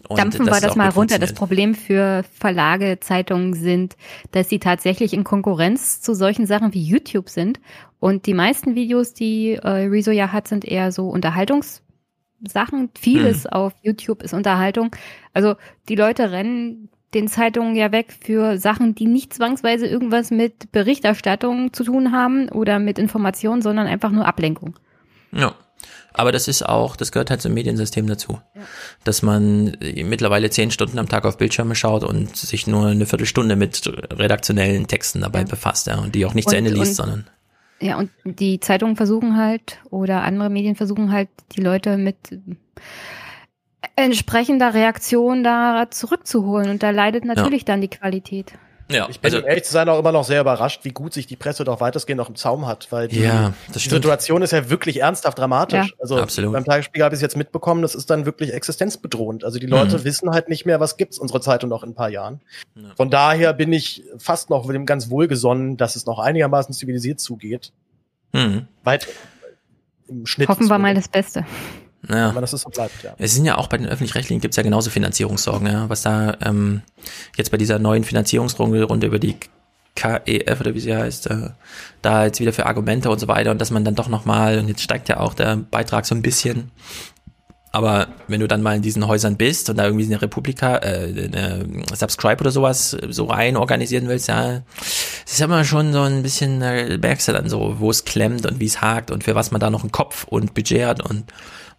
Und 0.08 0.18
Dampfen 0.18 0.46
wir 0.46 0.60
das 0.60 0.76
mal 0.76 0.90
runter. 0.90 1.20
Das. 1.20 1.34
Problem 1.34 1.76
für 1.76 2.24
Verlage, 2.34 3.00
Zeitungen 3.00 3.54
sind, 3.54 3.98
dass 4.32 4.50
sie 4.50 4.60
tatsächlich 4.60 5.14
in 5.14 5.24
Konkurrenz 5.24 6.02
zu 6.02 6.16
solchen 6.16 6.48
Sachen 6.48 6.74
wie 6.74 6.82
YouTube 6.82 7.30
sind. 7.30 7.60
Und 8.00 8.26
die 8.26 8.34
meisten 8.34 8.76
Videos, 8.76 9.14
die 9.14 9.54
äh, 9.54 9.68
Rezo 9.68 10.12
ja 10.12 10.32
hat, 10.32 10.48
sind 10.48 10.66
eher 10.66 10.92
so 10.92 11.10
Unterhaltungssachen. 11.10 12.90
Vieles 12.98 13.44
Hm. 13.44 13.52
auf 13.52 13.74
YouTube 13.84 14.24
ist 14.24 14.34
Unterhaltung. 14.34 14.96
Also 15.34 15.56
die 15.90 15.96
Leute 15.96 16.32
rennen 16.32 16.90
den 17.14 17.28
Zeitungen 17.28 17.76
ja 17.76 17.92
weg 17.92 18.14
für 18.22 18.58
Sachen, 18.58 18.96
die 18.96 19.08
nicht 19.08 19.34
zwangsweise 19.34 19.88
irgendwas 19.88 20.32
mit 20.32 20.72
Berichterstattung 20.72 21.74
zu 21.74 21.84
tun 21.84 22.12
haben 22.12 22.50
oder 22.50 22.80
mit 22.80 23.00
Informationen, 23.00 23.62
sondern 23.62 23.88
einfach 23.88 24.12
nur 24.12 24.26
Ablenkung. 24.26 24.78
Ja. 25.32 25.54
Aber 26.14 26.32
das 26.32 26.48
ist 26.48 26.64
auch, 26.64 26.96
das 26.96 27.12
gehört 27.12 27.30
halt 27.30 27.42
zum 27.42 27.54
Mediensystem 27.54 28.08
dazu. 28.08 28.40
Dass 29.04 29.22
man 29.22 29.76
äh, 29.80 30.04
mittlerweile 30.04 30.50
zehn 30.50 30.72
Stunden 30.72 31.00
am 31.00 31.08
Tag 31.08 31.24
auf 31.26 31.38
Bildschirme 31.38 31.76
schaut 31.76 32.04
und 32.04 32.36
sich 32.36 32.68
nur 32.68 32.88
eine 32.88 33.06
Viertelstunde 33.06 33.56
mit 33.56 33.88
redaktionellen 34.12 34.88
Texten 34.88 35.22
dabei 35.22 35.44
befasst, 35.46 35.88
ja, 35.88 36.00
und 36.00 36.16
die 36.16 36.26
auch 36.26 36.34
nicht 36.34 36.50
zu 36.50 36.56
Und- 36.56 36.66
Ende 36.66 36.72
liest, 36.72 37.00
und- 37.00 37.06
sondern. 37.06 37.28
Ja, 37.82 37.98
und 37.98 38.10
die 38.26 38.60
Zeitungen 38.60 38.98
versuchen 38.98 39.38
halt 39.38 39.80
oder 39.90 40.24
andere 40.24 40.50
Medien 40.50 40.76
versuchen 40.76 41.14
halt, 41.14 41.30
die 41.56 41.62
Leute 41.62 41.96
mit 41.96 42.18
entsprechender 44.00 44.74
Reaktion 44.74 45.44
da 45.44 45.88
zurückzuholen. 45.90 46.70
Und 46.70 46.84
da 46.84 46.90
leidet 46.92 47.26
natürlich 47.26 47.66
dann 47.66 47.82
die 47.82 47.88
Qualität. 47.90 48.54
Ja, 48.92 49.08
Ich 49.08 49.20
bin, 49.20 49.32
also, 49.32 49.46
ehrlich 49.46 49.66
zu 49.66 49.72
sein, 49.72 49.88
auch 49.88 50.00
immer 50.00 50.12
noch 50.12 50.24
sehr 50.24 50.42
überrascht, 50.42 50.84
wie 50.84 50.90
gut 50.90 51.14
sich 51.14 51.28
die 51.28 51.36
Presse 51.36 51.64
doch 51.64 51.80
weitestgehend 51.80 52.18
noch 52.18 52.28
im 52.28 52.36
Zaum 52.36 52.66
hat, 52.66 52.92
weil 52.92 53.08
die, 53.08 53.20
Ja, 53.22 53.54
das 53.72 53.84
die. 53.84 53.90
Situation 53.90 54.42
ist 54.42 54.50
ja 54.50 54.68
wirklich 54.72 55.02
ernsthaft 55.02 55.38
dramatisch. 55.38 55.90
Ja. 55.90 55.94
Also 56.00 56.18
Absolut. 56.20 56.54
beim 56.54 56.66
Tagesspiegel 56.66 57.06
habe 57.06 57.14
ich 57.14 57.20
es 57.20 57.22
jetzt 57.22 57.38
mitbekommen, 57.38 57.84
das 57.84 57.94
ist 57.94 58.10
dann 58.10 58.26
wirklich 58.26 58.52
existenzbedrohend. 58.52 59.44
Also 59.44 59.60
die 59.60 59.68
Leute 59.68 60.00
Mhm. 60.00 60.04
wissen 60.06 60.32
halt 60.32 60.50
nicht 60.50 60.66
mehr, 60.66 60.80
was 60.80 60.98
gibt's 60.98 61.20
unsere 61.20 61.40
Zeitung 61.40 61.70
noch 61.70 61.84
in 61.84 61.92
ein 61.92 61.94
paar 61.94 62.10
Jahren. 62.10 62.42
Von 62.98 63.12
daher 63.12 63.54
bin 63.54 63.72
ich 63.74 64.02
fast 64.18 64.50
noch 64.50 64.66
mit 64.66 64.74
dem 64.76 64.88
ganz 64.88 65.12
wohlgesonnen, 65.12 65.78
dass 65.78 65.96
es 65.96 66.08
noch 66.08 66.18
einigermaßen 66.18 66.74
zivilisiert 66.74 67.20
zugeht. 67.20 67.72
hm, 68.34 68.66
Weit 68.84 69.08
im 70.08 70.26
Schnitt. 70.26 70.50
Hoffen 70.50 70.68
wir 70.68 70.80
mal 70.80 70.96
das 70.96 71.08
Beste. 71.10 71.46
Ja. 72.08 72.30
Aber 72.30 72.42
dass 72.42 72.54
es 72.54 72.62
so 72.62 72.70
bleibt, 72.70 73.04
ja. 73.04 73.14
Es 73.18 73.36
sind 73.36 73.46
ja 73.46 73.58
auch 73.58 73.68
bei 73.68 73.78
den 73.78 73.88
öffentlich-rechtlichen 73.88 74.42
gibt's 74.42 74.58
ja 74.58 74.64
genauso 74.64 74.90
Finanzierungssorgen, 74.90 75.68
ja, 75.68 75.90
was 75.90 76.04
da 76.04 76.38
ähm, 76.42 76.82
jetzt 77.36 77.52
bei 77.52 77.58
dieser 77.58 77.80
neuen 77.80 78.04
Finanzierungsrunde 78.04 78.84
Runde 78.84 79.08
über 79.08 79.20
die 79.20 79.36
KEF 79.96 80.62
oder 80.62 80.74
wie 80.74 80.80
sie 80.80 80.96
heißt, 80.96 81.28
äh, 81.28 81.50
da 82.02 82.26
jetzt 82.26 82.40
wieder 82.40 82.54
für 82.54 82.66
Argumente 82.66 83.10
und 83.10 83.20
so 83.20 83.28
weiter 83.28 83.52
und 83.52 83.60
dass 83.60 83.72
man 83.72 83.84
dann 83.84 83.96
doch 83.96 84.08
nochmal, 84.08 84.60
und 84.60 84.70
jetzt 84.70 84.82
steigt 84.82 85.10
ja 85.10 85.20
auch 85.20 85.34
der 85.34 85.58
Beitrag 85.58 86.06
so 86.06 86.16
ein 86.16 86.22
bisschen, 86.22 86.72
aber 87.72 88.08
wenn 88.28 88.40
du 88.40 88.48
dann 88.48 88.64
mal 88.64 88.76
in 88.76 88.82
diesen 88.82 89.08
Häusern 89.08 89.38
bist 89.38 89.70
und 89.70 89.78
da 89.78 89.86
irgendwie 89.86 90.06
eine 90.06 90.22
Republika, 90.22 90.78
äh, 90.78 91.30
eine 91.32 91.66
Subscribe 91.94 92.42
oder 92.42 92.50
sowas 92.50 92.98
so 93.10 93.26
rein 93.26 93.58
organisieren 93.58 94.08
willst, 94.08 94.28
ja, 94.28 94.64
es 95.26 95.34
ist 95.34 95.42
immer 95.42 95.64
schon 95.64 95.94
so 95.94 96.02
ein 96.02 96.24
bisschen, 96.24 96.62
äh, 96.64 96.98
merkst 96.98 97.28
du 97.28 97.34
dann 97.34 97.50
so, 97.50 97.76
wo 97.80 97.92
es 97.92 98.06
klemmt 98.06 98.48
und 98.48 98.60
wie 98.60 98.66
es 98.66 98.82
hakt 98.82 99.12
und 99.12 99.24
für 99.24 99.36
was 99.36 99.52
man 99.52 99.62
da 99.62 99.70
noch 99.70 99.82
einen 99.82 99.92
Kopf 99.92 100.24
und 100.24 100.56
Budget 100.56 100.86
hat 100.86 101.08
und 101.08 101.26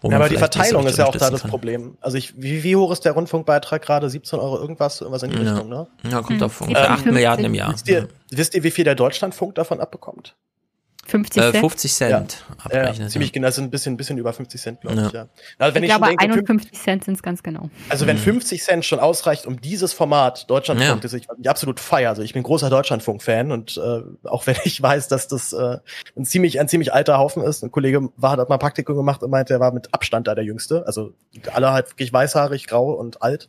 Ja, 0.03 0.09
man 0.19 0.23
aber 0.23 0.29
die 0.31 0.37
Verteilung 0.39 0.87
ist 0.87 0.97
ja 0.99 1.07
auch 1.07 1.13
da 1.17 1.31
das 1.31 1.43
kann. 1.43 1.51
Problem. 1.51 1.99
Also 2.01 2.17
ich, 2.17 2.35
wie, 2.41 2.63
wie 2.65 2.75
hoch 2.77 2.91
ist 2.91 3.05
der 3.05 3.13
Rundfunkbeitrag 3.13 3.83
gerade? 3.83 4.09
17 4.09 4.39
Euro 4.39 4.59
irgendwas, 4.59 5.01
irgendwas 5.01 5.23
in 5.23 5.31
die 5.31 5.37
Ja. 5.37 5.53
Richtung, 5.53 5.69
ne? 5.69 5.87
Ja, 6.11 6.23
kommt 6.23 6.41
Hm, 6.41 6.43
auf 6.47 6.61
ungefähr 6.63 6.91
8 6.91 6.99
57. 7.01 7.13
Milliarden 7.13 7.45
im 7.45 7.55
Jahr. 7.55 7.73
Wisst 7.75 7.89
ihr, 7.89 8.09
wisst 8.31 8.55
ihr, 8.55 8.63
wie 8.63 8.71
viel 8.71 8.85
der 8.85 8.95
Deutschlandfunk 8.95 9.55
davon 9.57 9.79
abbekommt? 9.81 10.37
50 11.11 11.43
Äh, 11.43 11.51
Cent? 11.51 11.61
50 11.61 11.93
Cent 11.95 12.45
Ja, 12.49 12.65
abrechnen. 12.65 13.09
ziemlich 13.09 13.33
genau, 13.33 13.49
das 13.49 13.57
sind 13.57 13.65
ein 13.65 13.71
bisschen, 13.71 13.97
bisschen 13.97 14.17
über 14.19 14.33
50 14.33 14.61
Cent, 14.61 14.81
glaube 14.81 14.97
Ja. 14.97 15.07
ich, 15.07 15.13
ja. 15.13 15.29
Also 15.59 15.75
wenn 15.75 15.83
ich 15.83 15.91
ich, 15.91 15.97
glaube, 15.97 16.07
schon 16.11 16.17
denke, 16.17 16.35
fünf- 16.47 16.63
51 16.63 16.81
Cent 16.81 17.05
sind 17.05 17.15
es 17.15 17.23
ganz 17.23 17.43
genau. 17.43 17.69
also 17.89 18.07
wenn 18.07 18.17
50 18.17 18.63
Cent 18.63 18.85
schon 18.85 19.01
ausreicht, 19.01 19.47
um 19.47 19.61
dieses 19.61 19.93
Format 19.93 20.49
Deutschlandfunk, 20.49 20.89
Ja. 20.91 20.97
das 20.97 21.13
ich, 21.13 21.27
ich 21.39 21.51
absolut 21.51 21.81
feiere, 21.81 22.11
also 22.11 22.23
ich 22.23 22.33
bin 22.33 22.43
großer 22.43 22.71
Deutschlandfunk-Fan 22.71 23.53
und 23.53 23.77
äh, 23.77 24.29
auch 24.29 24.47
wenn 24.47 24.57
ich 24.65 24.81
weiß, 24.81 25.09
dass 25.09 25.29
das 25.29 25.53
äh, 25.53 25.79
ein 26.17 26.25
ziemlich 26.25 26.61
ein 26.61 26.69
ziemlich 26.69 26.93
alter 26.95 27.19
Haufen 27.19 27.43
ist, 27.43 27.63
ein 27.63 27.71
Kollege 27.71 28.09
war 28.17 28.37
hat 28.37 28.49
mal 28.49 28.57
ein 28.57 28.59
Praktikum 28.61 28.97
gemacht 28.97 29.23
und 29.23 29.31
meinte, 29.31 29.53
er 29.55 29.61
war 29.61 29.73
mit 29.73 29.93
Abstand 29.93 30.27
da 30.27 30.35
der 30.35 30.45
Jüngste, 30.45 30.87
also 30.87 31.13
alle 31.53 31.73
halt 31.73 31.91
wirklich 31.91 32.13
weißhaarig, 32.13 32.67
grau 32.67 32.93
und 32.93 33.23
alt. 33.23 33.49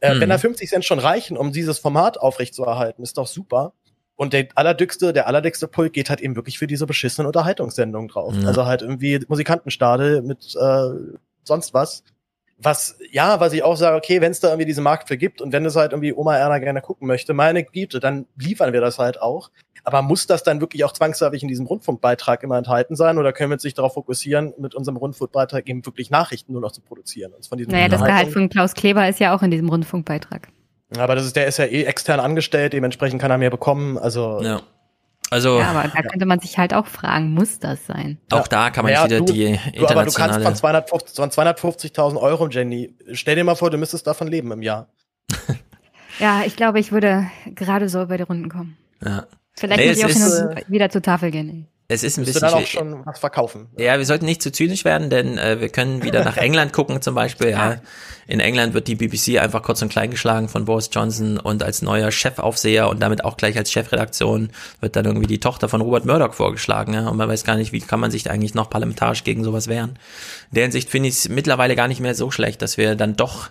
Äh, 0.00 0.14
Mhm. 0.16 0.20
Wenn 0.20 0.28
da 0.28 0.38
50 0.38 0.68
Cent 0.68 0.84
schon 0.84 0.98
reichen, 0.98 1.36
um 1.38 1.50
dieses 1.52 1.78
Format 1.78 2.18
aufrechtzuerhalten, 2.18 3.02
ist 3.02 3.16
doch 3.16 3.26
super. 3.26 3.72
Und 4.16 4.32
der 4.32 4.48
allerdückste, 4.54 5.12
der 5.12 5.26
allerdickste 5.26 5.66
Pulk 5.66 5.92
geht 5.92 6.08
halt 6.08 6.20
eben 6.20 6.36
wirklich 6.36 6.58
für 6.58 6.66
diese 6.66 6.86
beschissenen 6.86 7.26
Unterhaltungssendungen 7.26 8.08
drauf. 8.08 8.34
Ja. 8.40 8.48
Also 8.48 8.66
halt 8.66 8.82
irgendwie 8.82 9.20
Musikantenstadel 9.26 10.22
mit 10.22 10.54
äh, 10.54 10.88
sonst 11.42 11.74
was. 11.74 12.04
Was, 12.56 12.96
ja, 13.10 13.40
was 13.40 13.52
ich 13.52 13.64
auch 13.64 13.76
sage, 13.76 13.96
okay, 13.96 14.20
wenn 14.20 14.30
es 14.30 14.38
da 14.38 14.48
irgendwie 14.48 14.66
diesen 14.66 14.84
Markt 14.84 15.08
für 15.08 15.16
gibt 15.16 15.42
und 15.42 15.52
wenn 15.52 15.66
es 15.66 15.74
halt 15.74 15.90
irgendwie 15.90 16.14
Oma 16.14 16.36
Erna 16.36 16.60
gerne 16.60 16.80
gucken 16.80 17.08
möchte, 17.08 17.34
meine 17.34 17.64
Güte, 17.64 17.98
dann 17.98 18.26
liefern 18.36 18.72
wir 18.72 18.80
das 18.80 19.00
halt 19.00 19.20
auch. 19.20 19.50
Aber 19.82 20.02
muss 20.02 20.28
das 20.28 20.44
dann 20.44 20.60
wirklich 20.60 20.84
auch 20.84 20.92
zwangsläufig 20.92 21.42
in 21.42 21.48
diesem 21.48 21.66
Rundfunkbeitrag 21.66 22.42
immer 22.44 22.56
enthalten 22.56 22.94
sein 22.94 23.18
oder 23.18 23.32
können 23.32 23.50
wir 23.50 23.54
uns 23.54 23.62
sich 23.62 23.74
darauf 23.74 23.94
fokussieren, 23.94 24.54
mit 24.56 24.76
unserem 24.76 24.96
Rundfunkbeitrag 24.96 25.68
eben 25.68 25.84
wirklich 25.84 26.10
Nachrichten 26.10 26.52
nur 26.52 26.62
noch 26.62 26.72
zu 26.72 26.80
produzieren? 26.80 27.32
Uns 27.34 27.48
von 27.48 27.58
diesem 27.58 27.72
Naja, 27.72 27.88
das 27.88 28.02
Gehalt 28.02 28.32
von 28.32 28.48
Klaus 28.48 28.74
Kleber 28.74 29.08
ist 29.08 29.18
ja 29.18 29.34
auch 29.36 29.42
in 29.42 29.50
diesem 29.50 29.68
Rundfunkbeitrag. 29.68 30.48
Aber 30.96 31.14
das 31.14 31.24
ist, 31.24 31.36
der 31.36 31.46
ist 31.46 31.58
ja 31.58 31.64
eh 31.66 31.84
extern 31.84 32.20
angestellt, 32.20 32.72
dementsprechend 32.72 33.20
kann 33.20 33.30
er 33.30 33.38
mehr 33.38 33.50
bekommen. 33.50 33.98
Also 33.98 34.40
Ja. 34.42 34.62
Also 35.30 35.58
Ja, 35.58 35.70
aber 35.70 35.88
da 35.88 36.02
könnte 36.02 36.26
man 36.26 36.38
sich 36.40 36.58
halt 36.58 36.74
auch 36.74 36.86
fragen, 36.86 37.30
muss 37.32 37.58
das 37.58 37.86
sein? 37.86 38.18
auch 38.30 38.46
da 38.46 38.70
kann 38.70 38.84
man 38.84 38.92
Naja, 38.92 39.06
wieder 39.06 39.18
du- 39.20 39.32
die 39.32 39.58
du, 39.74 39.86
aber 39.86 40.04
du 40.04 40.12
kannst 40.12 40.18
internationale. 40.18 40.44
von 40.44 40.54
250 40.54 41.16
von 41.16 41.30
250.000 41.30 42.20
Euro, 42.20 42.48
Jenny, 42.48 42.94
stell 43.12 43.34
dir 43.34 43.42
mal 43.44 43.54
vor, 43.56 43.70
du 43.70 43.78
müsstest 43.78 44.06
davon 44.06 44.28
leben 44.28 44.52
im 44.52 44.62
Jahr. 44.62 44.88
Ja, 46.20 46.42
ich 46.46 46.54
glaube, 46.54 46.78
ich 46.78 46.92
würde 46.92 47.26
gerade 47.56 47.88
so 47.88 48.00
über 48.02 48.16
die 48.16 48.22
Runden 48.22 48.48
kommen. 48.48 48.76
ja. 49.04 49.26
Vielleicht 49.56 49.80
Nee, 49.80 49.88
muss 49.88 49.98
ich 49.98 50.04
auch 50.04 50.08
hin 50.08 50.22
und 50.56 50.68
wieder 50.72 50.90
zur 50.90 51.02
Tafel 51.02 51.30
gehen. 51.32 51.66
Es 51.86 52.02
ist 52.02 52.16
ein 52.16 52.24
bisschen 52.24 52.40
dann 52.40 52.54
auch 52.54 52.66
schon 52.66 53.04
was 53.04 53.18
verkaufen. 53.18 53.68
Ja, 53.76 53.98
wir 53.98 54.06
sollten 54.06 54.24
nicht 54.24 54.40
zu 54.40 54.50
zynisch 54.50 54.86
werden, 54.86 55.10
denn 55.10 55.36
äh, 55.36 55.60
wir 55.60 55.68
können 55.68 56.02
wieder 56.02 56.24
nach 56.24 56.38
England 56.38 56.72
gucken 56.72 57.02
zum 57.02 57.14
Beispiel. 57.14 57.50
Ja. 57.50 57.76
In 58.26 58.40
England 58.40 58.72
wird 58.72 58.88
die 58.88 58.94
BBC 58.94 59.38
einfach 59.38 59.62
kurz 59.62 59.82
und 59.82 59.90
klein 59.90 60.10
geschlagen 60.10 60.48
von 60.48 60.64
Boris 60.64 60.88
Johnson 60.90 61.38
und 61.38 61.62
als 61.62 61.82
neuer 61.82 62.10
Chefaufseher 62.10 62.88
und 62.88 63.00
damit 63.00 63.22
auch 63.24 63.36
gleich 63.36 63.58
als 63.58 63.70
Chefredaktion 63.70 64.48
wird 64.80 64.96
dann 64.96 65.04
irgendwie 65.04 65.26
die 65.26 65.40
Tochter 65.40 65.68
von 65.68 65.82
Robert 65.82 66.06
Murdoch 66.06 66.32
vorgeschlagen. 66.32 66.94
Ja. 66.94 67.08
Und 67.08 67.18
man 67.18 67.28
weiß 67.28 67.44
gar 67.44 67.56
nicht, 67.56 67.72
wie 67.72 67.80
kann 67.80 68.00
man 68.00 68.10
sich 68.10 68.30
eigentlich 68.30 68.54
noch 68.54 68.70
parlamentarisch 68.70 69.22
gegen 69.22 69.44
sowas 69.44 69.68
wehren. 69.68 69.98
In 70.50 70.54
der 70.54 70.62
Hinsicht 70.64 70.88
finde 70.88 71.10
ich 71.10 71.16
es 71.16 71.28
mittlerweile 71.28 71.76
gar 71.76 71.88
nicht 71.88 72.00
mehr 72.00 72.14
so 72.14 72.30
schlecht, 72.30 72.62
dass 72.62 72.78
wir 72.78 72.94
dann 72.94 73.14
doch 73.14 73.50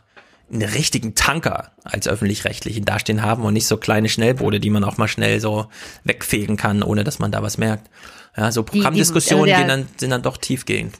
einen 0.51 0.63
richtigen 0.63 1.15
Tanker 1.15 1.71
als 1.83 2.07
öffentlich-rechtlichen 2.07 2.85
dastehen 2.85 3.21
haben 3.21 3.43
und 3.43 3.53
nicht 3.53 3.67
so 3.67 3.77
kleine 3.77 4.09
Schnellboote, 4.09 4.59
die 4.59 4.69
man 4.69 4.83
auch 4.83 4.97
mal 4.97 5.07
schnell 5.07 5.39
so 5.39 5.67
wegfegen 6.03 6.57
kann, 6.57 6.83
ohne 6.83 7.03
dass 7.03 7.19
man 7.19 7.31
da 7.31 7.41
was 7.41 7.57
merkt. 7.57 7.89
Ja, 8.35 8.51
so 8.51 8.61
die- 8.63 8.71
Programmdiskussionen 8.71 9.43
also 9.43 9.51
der- 9.51 9.57
gehen 9.59 9.67
dann, 9.67 9.87
sind 9.97 10.09
dann 10.09 10.21
doch 10.23 10.37
tiefgehend. 10.37 10.95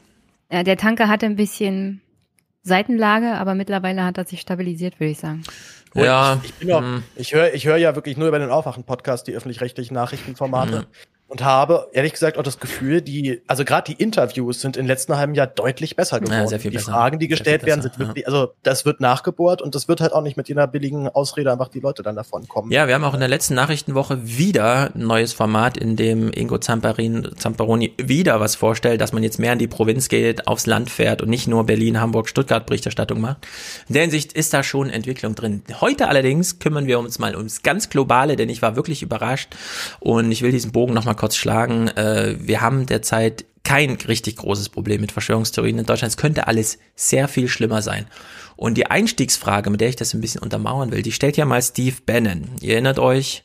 Ja, 0.50 0.62
der 0.62 0.76
Tanker 0.76 1.08
hatte 1.08 1.26
ein 1.26 1.36
bisschen 1.36 2.00
Seitenlage, 2.62 3.34
aber 3.34 3.54
mittlerweile 3.54 4.04
hat 4.04 4.18
er 4.18 4.24
sich 4.24 4.40
stabilisiert, 4.40 5.00
würde 5.00 5.10
ich 5.12 5.18
sagen. 5.18 5.42
Und 5.94 6.04
Ja, 6.04 6.40
Ich, 6.42 6.52
ich, 6.66 6.74
hm. 6.74 7.02
ich 7.16 7.34
höre 7.34 7.54
ich 7.54 7.66
hör 7.66 7.76
ja 7.76 7.94
wirklich 7.94 8.16
nur 8.16 8.28
über 8.28 8.38
den 8.38 8.50
Aufwachen-Podcast 8.50 9.26
die 9.26 9.32
öffentlich-rechtlichen 9.32 9.94
Nachrichtenformate. 9.94 10.80
Mhm. 10.80 10.86
Und 11.26 11.42
habe 11.42 11.88
ehrlich 11.92 12.12
gesagt 12.12 12.38
auch 12.38 12.42
das 12.42 12.60
Gefühl, 12.60 13.00
die, 13.00 13.40
also 13.46 13.64
gerade 13.64 13.92
die 13.92 14.00
Interviews 14.00 14.60
sind 14.60 14.76
im 14.76 14.86
letzten 14.86 15.16
halben 15.16 15.34
Jahr 15.34 15.46
deutlich 15.46 15.96
besser 15.96 16.20
geworden. 16.20 16.46
sehr 16.48 16.60
viel 16.60 16.70
die 16.70 16.76
besser. 16.76 16.92
Fragen, 16.92 17.18
die 17.18 17.28
gestellt 17.28 17.64
werden, 17.64 17.80
sind 17.82 17.98
wirklich, 17.98 18.26
also 18.26 18.52
das 18.62 18.84
wird 18.84 19.00
nachgebohrt 19.00 19.62
und 19.62 19.74
das 19.74 19.88
wird 19.88 20.00
halt 20.00 20.12
auch 20.12 20.20
nicht 20.20 20.36
mit 20.36 20.48
jener 20.48 20.66
billigen 20.66 21.08
Ausrede 21.08 21.50
einfach 21.50 21.68
die 21.68 21.80
Leute 21.80 22.02
dann 22.02 22.14
davon 22.14 22.46
kommen. 22.46 22.70
Ja, 22.70 22.86
wir 22.86 22.94
haben 22.94 23.04
auch 23.04 23.14
in 23.14 23.20
der 23.20 23.28
letzten 23.28 23.54
Nachrichtenwoche 23.54 24.18
wieder 24.22 24.94
ein 24.94 25.06
neues 25.06 25.32
Format, 25.32 25.76
in 25.76 25.96
dem 25.96 26.30
Ingo 26.30 26.58
Zamparin, 26.58 27.30
Zamparoni 27.36 27.94
wieder 27.96 28.38
was 28.38 28.54
vorstellt, 28.54 29.00
dass 29.00 29.12
man 29.12 29.22
jetzt 29.22 29.38
mehr 29.38 29.54
in 29.54 29.58
die 29.58 29.66
Provinz 29.66 30.08
geht, 30.08 30.46
aufs 30.46 30.66
Land 30.66 30.90
fährt 30.90 31.22
und 31.22 31.30
nicht 31.30 31.48
nur 31.48 31.64
Berlin, 31.64 32.00
Hamburg, 32.00 32.28
Stuttgart 32.28 32.66
Berichterstattung 32.66 33.20
macht. 33.20 33.38
In 33.88 33.94
der 33.94 34.02
Hinsicht 34.02 34.34
ist 34.34 34.52
da 34.52 34.62
schon 34.62 34.90
Entwicklung 34.90 35.34
drin. 35.34 35.62
Heute 35.80 36.08
allerdings 36.08 36.58
kümmern 36.58 36.86
wir 36.86 36.98
uns 36.98 37.18
mal 37.18 37.34
ums 37.34 37.62
ganz 37.62 37.88
Globale, 37.88 38.36
denn 38.36 38.50
ich 38.50 38.62
war 38.62 38.76
wirklich 38.76 39.02
überrascht 39.02 39.56
und 40.00 40.30
ich 40.30 40.42
will 40.42 40.52
diesen 40.52 40.70
Bogen 40.70 40.94
nochmal 40.94 41.13
kurz 41.16 41.36
schlagen. 41.36 41.88
Äh, 41.88 42.36
Wir 42.38 42.60
haben 42.60 42.86
derzeit 42.86 43.44
kein 43.64 43.92
richtig 43.92 44.36
großes 44.36 44.68
Problem 44.68 45.00
mit 45.00 45.12
Verschwörungstheorien 45.12 45.78
in 45.78 45.86
Deutschland. 45.86 46.12
Es 46.12 46.18
könnte 46.18 46.46
alles 46.46 46.78
sehr 46.94 47.28
viel 47.28 47.48
schlimmer 47.48 47.82
sein. 47.82 48.06
Und 48.56 48.74
die 48.74 48.86
Einstiegsfrage, 48.86 49.70
mit 49.70 49.80
der 49.80 49.88
ich 49.88 49.96
das 49.96 50.14
ein 50.14 50.20
bisschen 50.20 50.42
untermauern 50.42 50.92
will, 50.92 51.02
die 51.02 51.12
stellt 51.12 51.36
ja 51.36 51.44
mal 51.44 51.62
Steve 51.62 51.96
Bannon. 52.04 52.50
Ihr 52.60 52.74
erinnert 52.74 52.98
euch, 52.98 53.44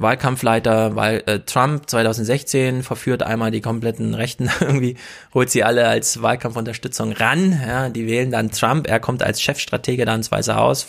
Wahlkampfleiter, 0.00 0.96
weil 0.96 1.22
äh, 1.26 1.40
Trump 1.40 1.88
2016 1.88 2.82
verführt 2.82 3.22
einmal 3.22 3.50
die 3.50 3.60
kompletten 3.60 4.14
Rechten 4.14 4.48
irgendwie, 4.60 4.96
holt 5.34 5.50
sie 5.50 5.62
alle 5.62 5.86
als 5.86 6.22
Wahlkampfunterstützung 6.22 7.12
ran. 7.12 7.60
Ja, 7.64 7.90
die 7.90 8.06
wählen 8.06 8.30
dann 8.30 8.50
Trump. 8.50 8.88
Er 8.88 8.98
kommt 8.98 9.22
als 9.22 9.42
Chefstratege 9.42 10.06
dann 10.06 10.20
ins 10.20 10.32
Weiße 10.32 10.56
Haus, 10.56 10.82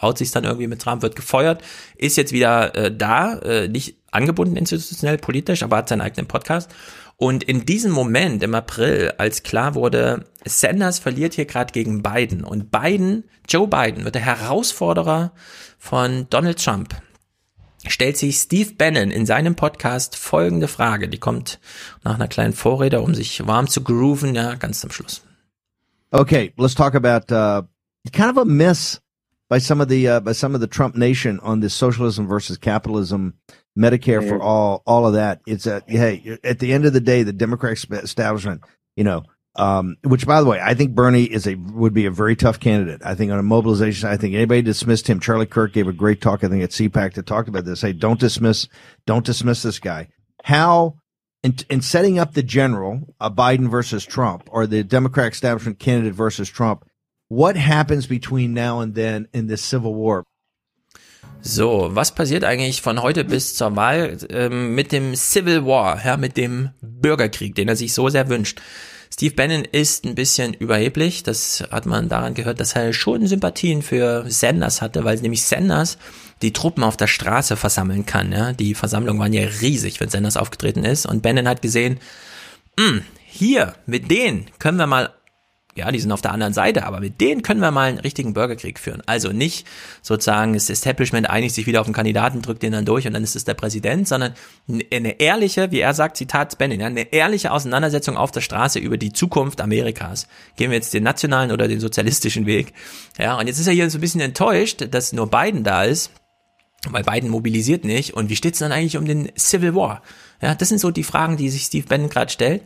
haut 0.00 0.18
sich 0.18 0.30
dann 0.30 0.44
irgendwie 0.44 0.68
mit 0.68 0.80
Trump, 0.80 1.02
wird 1.02 1.16
gefeuert, 1.16 1.62
ist 1.96 2.16
jetzt 2.16 2.32
wieder 2.32 2.74
äh, 2.74 2.96
da, 2.96 3.38
äh, 3.38 3.68
nicht 3.68 3.96
angebunden 4.10 4.56
institutionell, 4.56 5.18
politisch, 5.18 5.62
aber 5.62 5.78
hat 5.78 5.88
seinen 5.88 6.02
eigenen 6.02 6.26
Podcast. 6.26 6.70
Und 7.16 7.44
in 7.44 7.66
diesem 7.66 7.92
Moment 7.92 8.42
im 8.42 8.54
April, 8.54 9.14
als 9.18 9.42
klar 9.42 9.74
wurde, 9.74 10.24
Sanders 10.44 10.98
verliert 10.98 11.34
hier 11.34 11.44
gerade 11.44 11.72
gegen 11.72 12.02
Biden 12.02 12.44
und 12.44 12.70
Biden, 12.70 13.24
Joe 13.48 13.68
Biden, 13.68 14.04
wird 14.04 14.14
der 14.14 14.22
Herausforderer 14.22 15.32
von 15.78 16.26
Donald 16.30 16.62
Trump, 16.62 16.96
stellt 17.86 18.16
sich 18.16 18.36
Steve 18.36 18.72
Bannon 18.76 19.10
in 19.10 19.26
seinem 19.26 19.54
Podcast 19.54 20.16
folgende 20.16 20.68
Frage. 20.68 21.08
Die 21.08 21.18
kommt 21.18 21.60
nach 22.02 22.14
einer 22.14 22.28
kleinen 22.28 22.54
Vorrede, 22.54 23.00
um 23.00 23.14
sich 23.14 23.46
warm 23.46 23.68
zu 23.68 23.82
grooven, 23.82 24.34
ja, 24.34 24.54
ganz 24.54 24.80
zum 24.80 24.90
Schluss. 24.90 25.22
Okay, 26.10 26.52
let's 26.56 26.74
talk 26.74 26.94
about 26.94 27.32
uh, 27.32 27.62
kind 28.12 28.30
of 28.30 28.38
a 28.38 28.44
miss 28.44 29.01
by 29.52 29.58
some 29.58 29.82
of 29.82 29.88
the 29.90 30.08
uh, 30.08 30.20
by 30.20 30.32
some 30.32 30.54
of 30.54 30.62
the 30.62 30.66
Trump 30.66 30.96
nation 30.96 31.38
on 31.40 31.60
this 31.60 31.74
socialism 31.74 32.26
versus 32.26 32.56
capitalism, 32.56 33.34
Medicare 33.78 34.26
for 34.26 34.40
all, 34.40 34.82
all 34.86 35.06
of 35.06 35.12
that. 35.12 35.42
It's 35.46 35.66
a 35.66 35.82
hey, 35.86 36.38
at 36.42 36.58
the 36.58 36.72
end 36.72 36.86
of 36.86 36.94
the 36.94 37.02
day, 37.02 37.22
the 37.22 37.34
Democratic 37.34 37.90
establishment, 38.02 38.62
you 38.96 39.04
know, 39.04 39.24
um, 39.56 39.98
which 40.04 40.26
by 40.26 40.40
the 40.40 40.46
way, 40.46 40.58
I 40.58 40.72
think 40.72 40.94
Bernie 40.94 41.24
is 41.24 41.46
a 41.46 41.56
would 41.56 41.92
be 41.92 42.06
a 42.06 42.10
very 42.10 42.34
tough 42.34 42.60
candidate. 42.60 43.02
I 43.04 43.14
think 43.14 43.30
on 43.30 43.38
a 43.38 43.42
mobilization, 43.42 44.08
I 44.08 44.16
think 44.16 44.34
anybody 44.34 44.62
dismissed 44.62 45.06
him. 45.06 45.20
Charlie 45.20 45.44
Kirk 45.44 45.74
gave 45.74 45.86
a 45.86 45.92
great 45.92 46.22
talk, 46.22 46.42
I 46.42 46.48
think 46.48 46.62
at 46.62 46.70
CPAC 46.70 47.12
that 47.12 47.26
talked 47.26 47.50
about 47.50 47.66
this. 47.66 47.82
Hey, 47.82 47.92
don't 47.92 48.18
dismiss, 48.18 48.68
don't 49.04 49.26
dismiss 49.26 49.62
this 49.62 49.78
guy. 49.78 50.08
How 50.44 50.94
in, 51.42 51.56
in 51.68 51.82
setting 51.82 52.18
up 52.18 52.32
the 52.32 52.42
general, 52.42 53.02
uh, 53.20 53.28
Biden 53.28 53.68
versus 53.68 54.06
Trump, 54.06 54.48
or 54.50 54.66
the 54.66 54.82
Democratic 54.82 55.34
establishment 55.34 55.78
candidate 55.78 56.14
versus 56.14 56.48
Trump, 56.48 56.86
what 57.32 57.56
happens 57.56 58.06
between 58.06 58.52
now 58.52 58.80
and 58.80 58.94
then 58.94 59.28
in 59.32 59.48
this 59.48 59.62
civil 59.62 59.94
war? 59.94 60.24
So, 61.40 61.88
was 61.92 62.14
passiert 62.14 62.44
eigentlich 62.44 62.82
von 62.82 63.02
heute 63.02 63.24
bis 63.24 63.54
zur 63.54 63.74
Wahl 63.74 64.16
ähm, 64.30 64.74
mit 64.76 64.92
dem 64.92 65.16
Civil 65.16 65.66
War, 65.66 66.04
ja, 66.04 66.16
mit 66.16 66.36
dem 66.36 66.70
Bürgerkrieg, 66.80 67.56
den 67.56 67.68
er 67.68 67.74
sich 67.74 67.94
so 67.94 68.08
sehr 68.08 68.28
wünscht? 68.28 68.60
Steve 69.12 69.34
Bannon 69.34 69.64
ist 69.64 70.04
ein 70.04 70.14
bisschen 70.14 70.54
überheblich. 70.54 71.22
Das 71.22 71.64
hat 71.70 71.84
man 71.84 72.08
daran 72.08 72.34
gehört, 72.34 72.60
dass 72.60 72.74
er 72.74 72.92
schon 72.92 73.26
Sympathien 73.26 73.82
für 73.82 74.24
Sanders 74.28 74.80
hatte, 74.80 75.04
weil 75.04 75.20
nämlich 75.20 75.44
Sanders 75.44 75.98
die 76.42 76.52
Truppen 76.52 76.84
auf 76.84 76.96
der 76.96 77.08
Straße 77.08 77.56
versammeln 77.56 78.06
kann. 78.06 78.32
Ja? 78.32 78.52
Die 78.52 78.74
Versammlungen 78.74 79.20
waren 79.20 79.32
ja 79.32 79.46
riesig, 79.60 80.00
wenn 80.00 80.08
Sanders 80.08 80.36
aufgetreten 80.36 80.84
ist. 80.84 81.06
Und 81.06 81.22
Bannon 81.22 81.48
hat 81.48 81.60
gesehen, 81.60 81.98
"Hm, 82.78 83.02
hier, 83.26 83.74
mit 83.84 84.10
denen 84.10 84.46
können 84.58 84.78
wir 84.78 84.86
mal 84.86 85.10
ja, 85.74 85.90
die 85.90 85.98
sind 85.98 86.12
auf 86.12 86.20
der 86.20 86.32
anderen 86.32 86.52
Seite, 86.52 86.84
aber 86.84 87.00
mit 87.00 87.20
denen 87.20 87.42
können 87.42 87.60
wir 87.60 87.70
mal 87.70 87.88
einen 87.88 87.98
richtigen 87.98 88.34
Bürgerkrieg 88.34 88.78
führen. 88.78 89.02
Also 89.06 89.32
nicht 89.32 89.66
sozusagen 90.02 90.52
das 90.52 90.68
Establishment 90.68 91.30
einigt 91.30 91.54
sich 91.54 91.66
wieder 91.66 91.80
auf 91.80 91.86
den 91.86 91.94
Kandidaten, 91.94 92.42
drückt 92.42 92.62
den 92.62 92.72
dann 92.72 92.84
durch 92.84 93.06
und 93.06 93.14
dann 93.14 93.24
ist 93.24 93.36
es 93.36 93.44
der 93.44 93.54
Präsident, 93.54 94.06
sondern 94.06 94.34
eine 94.92 95.18
ehrliche, 95.18 95.70
wie 95.70 95.80
er 95.80 95.94
sagt, 95.94 96.18
Zitat 96.18 96.58
ja, 96.60 96.66
eine 96.86 97.12
ehrliche 97.12 97.52
Auseinandersetzung 97.52 98.18
auf 98.18 98.30
der 98.30 98.42
Straße 98.42 98.78
über 98.78 98.98
die 98.98 99.14
Zukunft 99.14 99.62
Amerikas. 99.62 100.26
Gehen 100.56 100.70
wir 100.70 100.76
jetzt 100.76 100.92
den 100.92 101.04
nationalen 101.04 101.50
oder 101.52 101.68
den 101.68 101.80
sozialistischen 101.80 102.44
Weg. 102.44 102.74
Ja, 103.18 103.38
und 103.38 103.46
jetzt 103.46 103.58
ist 103.58 103.66
er 103.66 103.72
hier 103.72 103.88
so 103.88 103.96
ein 103.96 104.02
bisschen 104.02 104.20
enttäuscht, 104.20 104.86
dass 104.90 105.14
nur 105.14 105.30
Biden 105.30 105.64
da 105.64 105.84
ist, 105.84 106.10
weil 106.90 107.02
Biden 107.02 107.30
mobilisiert 107.30 107.84
nicht. 107.84 108.12
Und 108.14 108.28
wie 108.28 108.36
steht's 108.36 108.58
dann 108.58 108.72
eigentlich 108.72 108.98
um 108.98 109.06
den 109.06 109.30
Civil 109.38 109.74
War? 109.74 110.02
Ja, 110.42 110.54
das 110.54 110.68
sind 110.68 110.78
so 110.78 110.90
die 110.90 111.04
Fragen, 111.04 111.36
die 111.36 111.48
sich 111.48 111.62
Steve 111.62 111.86
Bannon 111.86 112.10
gerade 112.10 112.30
stellt. 112.30 112.62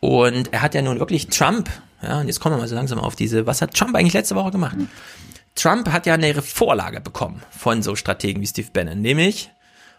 Und 0.00 0.52
er 0.52 0.62
hat 0.62 0.74
ja 0.74 0.82
nun 0.82 0.98
wirklich 0.98 1.28
Trump, 1.28 1.70
ja, 2.02 2.20
und 2.20 2.26
jetzt 2.26 2.40
kommen 2.40 2.56
wir 2.56 2.60
mal 2.60 2.68
so 2.68 2.74
langsam 2.74 2.98
auf 2.98 3.16
diese, 3.16 3.46
was 3.46 3.62
hat 3.62 3.74
Trump 3.74 3.94
eigentlich 3.94 4.14
letzte 4.14 4.34
Woche 4.34 4.50
gemacht? 4.50 4.76
Trump 5.54 5.90
hat 5.90 6.06
ja 6.06 6.14
eine 6.14 6.40
Vorlage 6.40 7.00
bekommen 7.00 7.42
von 7.50 7.82
so 7.82 7.96
Strategen 7.96 8.40
wie 8.40 8.46
Steve 8.46 8.68
Bannon, 8.72 9.00
nämlich 9.00 9.50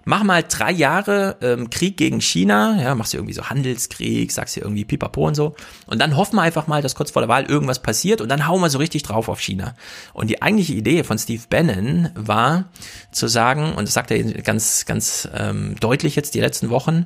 mach 0.05 0.23
mal 0.23 0.43
drei 0.43 0.71
Jahre 0.71 1.37
ähm, 1.41 1.69
Krieg 1.69 1.97
gegen 1.97 2.21
China, 2.21 2.81
ja, 2.81 2.95
machst 2.95 3.13
du 3.13 3.17
irgendwie 3.17 3.33
so 3.33 3.49
Handelskrieg, 3.49 4.31
sagst 4.31 4.55
du 4.55 4.61
irgendwie 4.61 4.85
Pipapo 4.85 5.27
und 5.27 5.35
so. 5.35 5.55
Und 5.85 5.99
dann 5.99 6.15
hoffen 6.15 6.35
wir 6.37 6.41
einfach 6.41 6.67
mal, 6.67 6.81
dass 6.81 6.95
kurz 6.95 7.11
vor 7.11 7.21
der 7.21 7.29
Wahl 7.29 7.45
irgendwas 7.45 7.81
passiert 7.81 8.21
und 8.21 8.29
dann 8.29 8.47
hauen 8.47 8.61
wir 8.61 8.69
so 8.69 8.77
richtig 8.77 9.03
drauf 9.03 9.29
auf 9.29 9.39
China. 9.39 9.75
Und 10.13 10.29
die 10.29 10.41
eigentliche 10.41 10.73
Idee 10.73 11.03
von 11.03 11.17
Steve 11.19 11.43
Bannon 11.49 12.09
war 12.15 12.65
zu 13.11 13.27
sagen, 13.27 13.73
und 13.73 13.87
das 13.87 13.93
sagt 13.93 14.11
er 14.11 14.23
ganz, 14.41 14.85
ganz 14.85 15.27
ähm, 15.35 15.75
deutlich 15.79 16.15
jetzt 16.15 16.33
die 16.33 16.41
letzten 16.41 16.69
Wochen, 16.69 17.05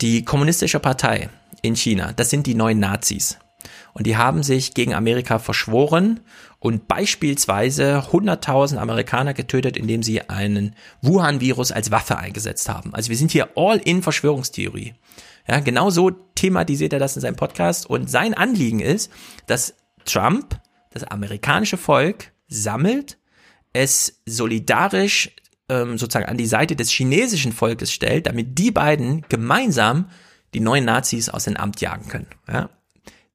die 0.00 0.24
kommunistische 0.24 0.80
Partei 0.80 1.28
in 1.62 1.76
China, 1.76 2.12
das 2.14 2.30
sind 2.30 2.46
die 2.46 2.54
neuen 2.54 2.80
Nazis. 2.80 3.38
Und 3.94 4.06
die 4.06 4.16
haben 4.16 4.42
sich 4.42 4.74
gegen 4.74 4.94
Amerika 4.94 5.38
verschworen 5.38 6.20
und 6.58 6.88
beispielsweise 6.88 8.04
100.000 8.10 8.76
Amerikaner 8.76 9.34
getötet, 9.34 9.76
indem 9.76 10.02
sie 10.02 10.28
einen 10.28 10.74
Wuhan-Virus 11.02 11.72
als 11.72 11.90
Waffe 11.90 12.18
eingesetzt 12.18 12.68
haben. 12.68 12.94
Also 12.94 13.10
wir 13.10 13.16
sind 13.16 13.30
hier 13.30 13.50
all 13.56 13.78
in 13.78 14.02
Verschwörungstheorie. 14.02 14.94
Ja, 15.48 15.60
genau 15.60 15.90
so 15.90 16.10
thematisiert 16.10 16.92
er 16.92 16.98
das 16.98 17.16
in 17.16 17.22
seinem 17.22 17.36
Podcast. 17.36 17.86
Und 17.86 18.08
sein 18.10 18.34
Anliegen 18.34 18.80
ist, 18.80 19.10
dass 19.46 19.74
Trump 20.04 20.60
das 20.90 21.04
amerikanische 21.04 21.76
Volk 21.76 22.32
sammelt, 22.48 23.18
es 23.72 24.20
solidarisch 24.26 25.30
ähm, 25.68 25.98
sozusagen 25.98 26.26
an 26.26 26.36
die 26.36 26.46
Seite 26.46 26.76
des 26.76 26.90
chinesischen 26.90 27.52
Volkes 27.52 27.92
stellt, 27.92 28.26
damit 28.26 28.58
die 28.58 28.70
beiden 28.70 29.24
gemeinsam 29.28 30.10
die 30.54 30.60
neuen 30.60 30.84
Nazis 30.84 31.28
aus 31.28 31.44
dem 31.44 31.56
Amt 31.56 31.80
jagen 31.80 32.08
können. 32.08 32.26
Ja? 32.50 32.68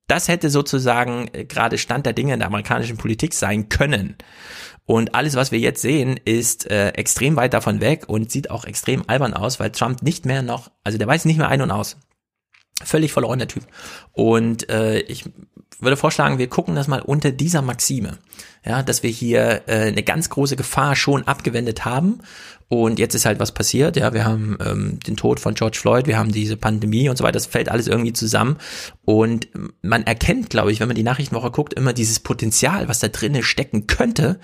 Das 0.08 0.28
hätte 0.30 0.50
sozusagen 0.50 1.30
äh, 1.34 1.46
gerade 1.46 1.78
Stand 1.78 2.06
der 2.06 2.14
Dinge 2.14 2.34
in 2.34 2.40
der 2.40 2.48
amerikanischen 2.48 2.98
Politik 2.98 3.34
sein 3.34 3.70
können. 3.70 4.16
Und 4.86 5.16
alles, 5.16 5.36
was 5.36 5.52
wir 5.52 5.60
jetzt 5.60 5.82
sehen, 5.82 6.18
ist 6.24 6.72
äh, 6.72 6.90
extrem 6.92 7.36
weit 7.36 7.54
davon 7.54 7.82
weg 7.82 8.06
und 8.08 8.32
sieht 8.32 8.50
auch 8.50 8.64
extrem 8.64 9.04
albern 9.08 9.34
aus, 9.34 9.60
weil 9.60 9.72
Trump 9.72 10.02
nicht 10.02 10.26
mehr 10.26 10.42
noch, 10.42 10.72
also 10.86 10.98
der 10.98 11.08
weiß 11.08 11.26
nicht 11.26 11.38
mehr 11.38 11.50
ein 11.50 11.62
und 11.62 11.72
aus. 11.72 11.98
Völlig 12.84 13.12
verloren 13.12 13.40
der 13.40 13.48
Typ. 13.48 13.64
Und 14.14 14.70
äh, 14.70 15.00
ich 15.00 15.26
würde 15.80 15.98
vorschlagen, 15.98 16.38
wir 16.38 16.48
gucken 16.48 16.76
das 16.76 16.88
mal 16.88 17.02
unter 17.02 17.32
dieser 17.32 17.62
Maxime. 17.62 18.18
Ja, 18.66 18.84
dass 18.84 19.02
wir 19.02 19.10
hier 19.10 19.64
äh, 19.68 19.88
eine 19.88 20.04
ganz 20.04 20.30
große 20.30 20.56
Gefahr 20.56 20.96
schon 20.96 21.26
abgewendet 21.26 21.86
haben 21.86 22.22
und 22.70 23.00
jetzt 23.00 23.16
ist 23.16 23.26
halt 23.26 23.40
was 23.40 23.54
passiert, 23.54 23.96
ja, 23.96 24.14
wir 24.14 24.26
haben 24.26 24.58
ähm, 24.66 25.00
den 25.00 25.16
Tod 25.16 25.40
von 25.40 25.54
George 25.54 25.78
Floyd, 25.80 26.06
wir 26.06 26.18
haben 26.18 26.34
diese 26.34 26.58
Pandemie 26.58 27.08
und 27.08 27.18
so 27.18 27.24
weiter, 27.24 27.34
das 27.34 27.46
fällt 27.46 27.70
alles 27.70 27.88
irgendwie 27.88 28.12
zusammen. 28.12 28.58
Und 29.06 29.48
man 29.82 30.04
erkennt, 30.04 30.50
glaube 30.50 30.74
ich, 30.74 30.82
wenn 30.82 30.90
man 30.90 30.96
die 30.96 31.04
Nachrichtenwoche 31.04 31.52
guckt, 31.52 31.74
immer 31.76 31.94
dieses 31.94 32.20
Potenzial, 32.20 32.90
was 32.90 33.00
da 33.00 33.08
drinnen 33.08 33.42
stecken 33.42 33.88
könnte, 33.88 34.40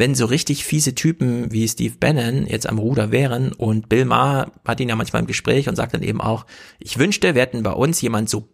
wenn 0.00 0.14
so 0.14 0.24
richtig 0.24 0.64
fiese 0.64 0.94
Typen 0.94 1.52
wie 1.52 1.68
Steve 1.68 1.94
Bannon 2.00 2.46
jetzt 2.46 2.66
am 2.66 2.78
Ruder 2.78 3.12
wären. 3.12 3.52
Und 3.52 3.90
Bill 3.90 4.06
Maher 4.06 4.50
hat 4.64 4.80
ihn 4.80 4.88
ja 4.88 4.96
manchmal 4.96 5.20
im 5.20 5.26
Gespräch 5.28 5.68
und 5.68 5.76
sagt 5.76 5.92
dann 5.92 6.02
eben 6.02 6.22
auch, 6.22 6.46
ich 6.78 6.98
wünschte, 6.98 7.34
wir 7.34 7.42
hätten 7.42 7.62
bei 7.62 7.72
uns 7.72 8.00
jemand 8.00 8.30
so 8.30 8.48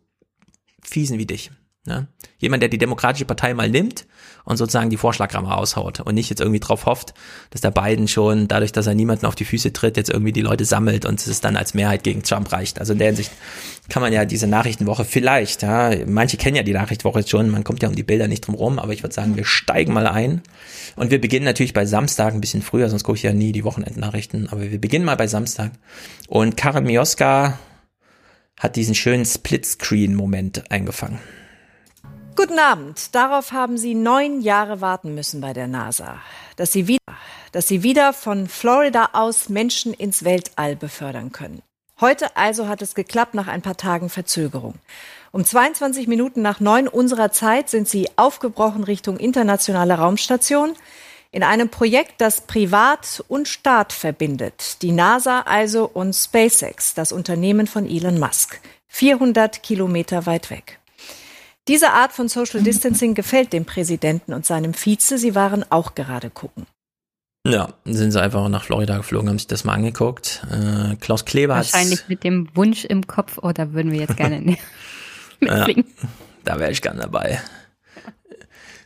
fiesen 0.82 1.20
wie 1.20 1.26
dich. 1.26 1.52
Ne? 1.86 2.08
Jemand, 2.38 2.62
der 2.62 2.68
die 2.68 2.78
Demokratische 2.78 3.26
Partei 3.26 3.54
mal 3.54 3.70
nimmt 3.70 4.06
und 4.46 4.56
sozusagen 4.56 4.90
die 4.90 4.96
Vorschlagrammer 4.96 5.50
raushaut 5.50 6.00
und 6.00 6.14
nicht 6.14 6.30
jetzt 6.30 6.40
irgendwie 6.40 6.60
drauf 6.60 6.86
hofft, 6.86 7.12
dass 7.50 7.60
der 7.60 7.72
Biden 7.72 8.08
schon, 8.08 8.48
dadurch, 8.48 8.72
dass 8.72 8.86
er 8.86 8.94
niemanden 8.94 9.26
auf 9.26 9.34
die 9.34 9.44
Füße 9.44 9.72
tritt, 9.72 9.96
jetzt 9.96 10.08
irgendwie 10.08 10.32
die 10.32 10.40
Leute 10.40 10.64
sammelt 10.64 11.04
und 11.04 11.24
es 11.26 11.40
dann 11.40 11.56
als 11.56 11.74
Mehrheit 11.74 12.04
gegen 12.04 12.22
Trump 12.22 12.50
reicht. 12.52 12.78
Also 12.78 12.92
in 12.92 13.00
der 13.00 13.08
Hinsicht 13.08 13.32
kann 13.88 14.02
man 14.02 14.12
ja 14.12 14.24
diese 14.24 14.46
Nachrichtenwoche 14.46 15.04
vielleicht, 15.04 15.62
ja, 15.62 15.90
manche 16.06 16.36
kennen 16.36 16.56
ja 16.56 16.62
die 16.62 16.72
Nachrichtenwoche 16.72 17.18
jetzt 17.18 17.30
schon, 17.30 17.50
man 17.50 17.64
kommt 17.64 17.82
ja 17.82 17.88
um 17.88 17.96
die 17.96 18.04
Bilder 18.04 18.28
nicht 18.28 18.46
drum 18.46 18.54
rum, 18.54 18.78
aber 18.78 18.92
ich 18.92 19.02
würde 19.02 19.14
sagen, 19.14 19.36
wir 19.36 19.44
steigen 19.44 19.92
mal 19.92 20.06
ein 20.06 20.42
und 20.94 21.10
wir 21.10 21.20
beginnen 21.20 21.44
natürlich 21.44 21.74
bei 21.74 21.84
Samstag 21.84 22.32
ein 22.32 22.40
bisschen 22.40 22.62
früher, 22.62 22.88
sonst 22.88 23.02
gucke 23.02 23.16
ich 23.16 23.24
ja 23.24 23.32
nie 23.32 23.50
die 23.50 23.64
Wochenendnachrichten, 23.64 24.48
aber 24.48 24.70
wir 24.70 24.80
beginnen 24.80 25.04
mal 25.04 25.16
bei 25.16 25.26
Samstag 25.26 25.72
und 26.28 26.56
Karin 26.56 26.84
Mioska 26.84 27.58
hat 28.58 28.76
diesen 28.76 28.94
schönen 28.94 29.24
Splitscreen-Moment 29.24 30.70
eingefangen. 30.70 31.18
Guten 32.36 32.58
Abend. 32.58 33.14
Darauf 33.14 33.52
haben 33.52 33.78
Sie 33.78 33.94
neun 33.94 34.42
Jahre 34.42 34.82
warten 34.82 35.14
müssen 35.14 35.40
bei 35.40 35.54
der 35.54 35.68
NASA, 35.68 36.18
dass 36.56 36.70
Sie 36.70 36.86
wieder, 36.86 37.00
dass 37.52 37.66
Sie 37.66 37.82
wieder 37.82 38.12
von 38.12 38.46
Florida 38.46 39.08
aus 39.14 39.48
Menschen 39.48 39.94
ins 39.94 40.22
Weltall 40.22 40.76
befördern 40.76 41.32
können. 41.32 41.62
Heute 41.98 42.36
also 42.36 42.68
hat 42.68 42.82
es 42.82 42.94
geklappt 42.94 43.32
nach 43.32 43.46
ein 43.46 43.62
paar 43.62 43.78
Tagen 43.78 44.10
Verzögerung. 44.10 44.74
Um 45.32 45.46
22 45.46 46.08
Minuten 46.08 46.42
nach 46.42 46.60
neun 46.60 46.88
unserer 46.88 47.32
Zeit 47.32 47.70
sind 47.70 47.88
Sie 47.88 48.10
aufgebrochen 48.16 48.84
Richtung 48.84 49.16
internationale 49.16 49.94
Raumstation 49.94 50.74
in 51.32 51.42
einem 51.42 51.70
Projekt, 51.70 52.20
das 52.20 52.42
Privat 52.42 53.24
und 53.28 53.48
Staat 53.48 53.94
verbindet. 53.94 54.82
Die 54.82 54.92
NASA 54.92 55.40
also 55.40 55.90
und 55.90 56.12
SpaceX, 56.12 56.92
das 56.92 57.12
Unternehmen 57.12 57.66
von 57.66 57.88
Elon 57.88 58.18
Musk. 58.18 58.60
400 58.88 59.62
Kilometer 59.62 60.26
weit 60.26 60.50
weg. 60.50 60.80
Diese 61.68 61.90
Art 61.90 62.12
von 62.12 62.28
Social 62.28 62.62
Distancing 62.62 63.14
gefällt 63.14 63.52
dem 63.52 63.64
Präsidenten 63.64 64.32
und 64.32 64.46
seinem 64.46 64.72
Vize. 64.72 65.18
Sie 65.18 65.34
waren 65.34 65.64
auch 65.70 65.94
gerade 65.94 66.30
gucken. 66.30 66.66
Ja, 67.46 67.68
sind 67.84 68.10
sie 68.10 68.20
einfach 68.20 68.48
nach 68.48 68.64
Florida 68.64 68.96
geflogen, 68.96 69.28
haben 69.28 69.38
sich 69.38 69.46
das 69.46 69.64
mal 69.64 69.74
angeguckt. 69.74 70.44
Äh, 70.50 70.96
Klaus 70.96 71.24
Kleber 71.24 71.56
hat 71.56 71.72
Wahrscheinlich 71.72 72.08
mit 72.08 72.24
dem 72.24 72.48
Wunsch 72.54 72.84
im 72.84 73.06
Kopf, 73.06 73.38
oh, 73.40 73.52
da 73.52 73.72
würden 73.72 73.92
wir 73.92 74.00
jetzt 74.00 74.16
gerne 74.16 74.40
mitfliegen. 75.40 75.84
Ja, 76.02 76.08
da 76.44 76.58
wäre 76.58 76.72
ich 76.72 76.82
gern 76.82 76.98
dabei. 76.98 77.40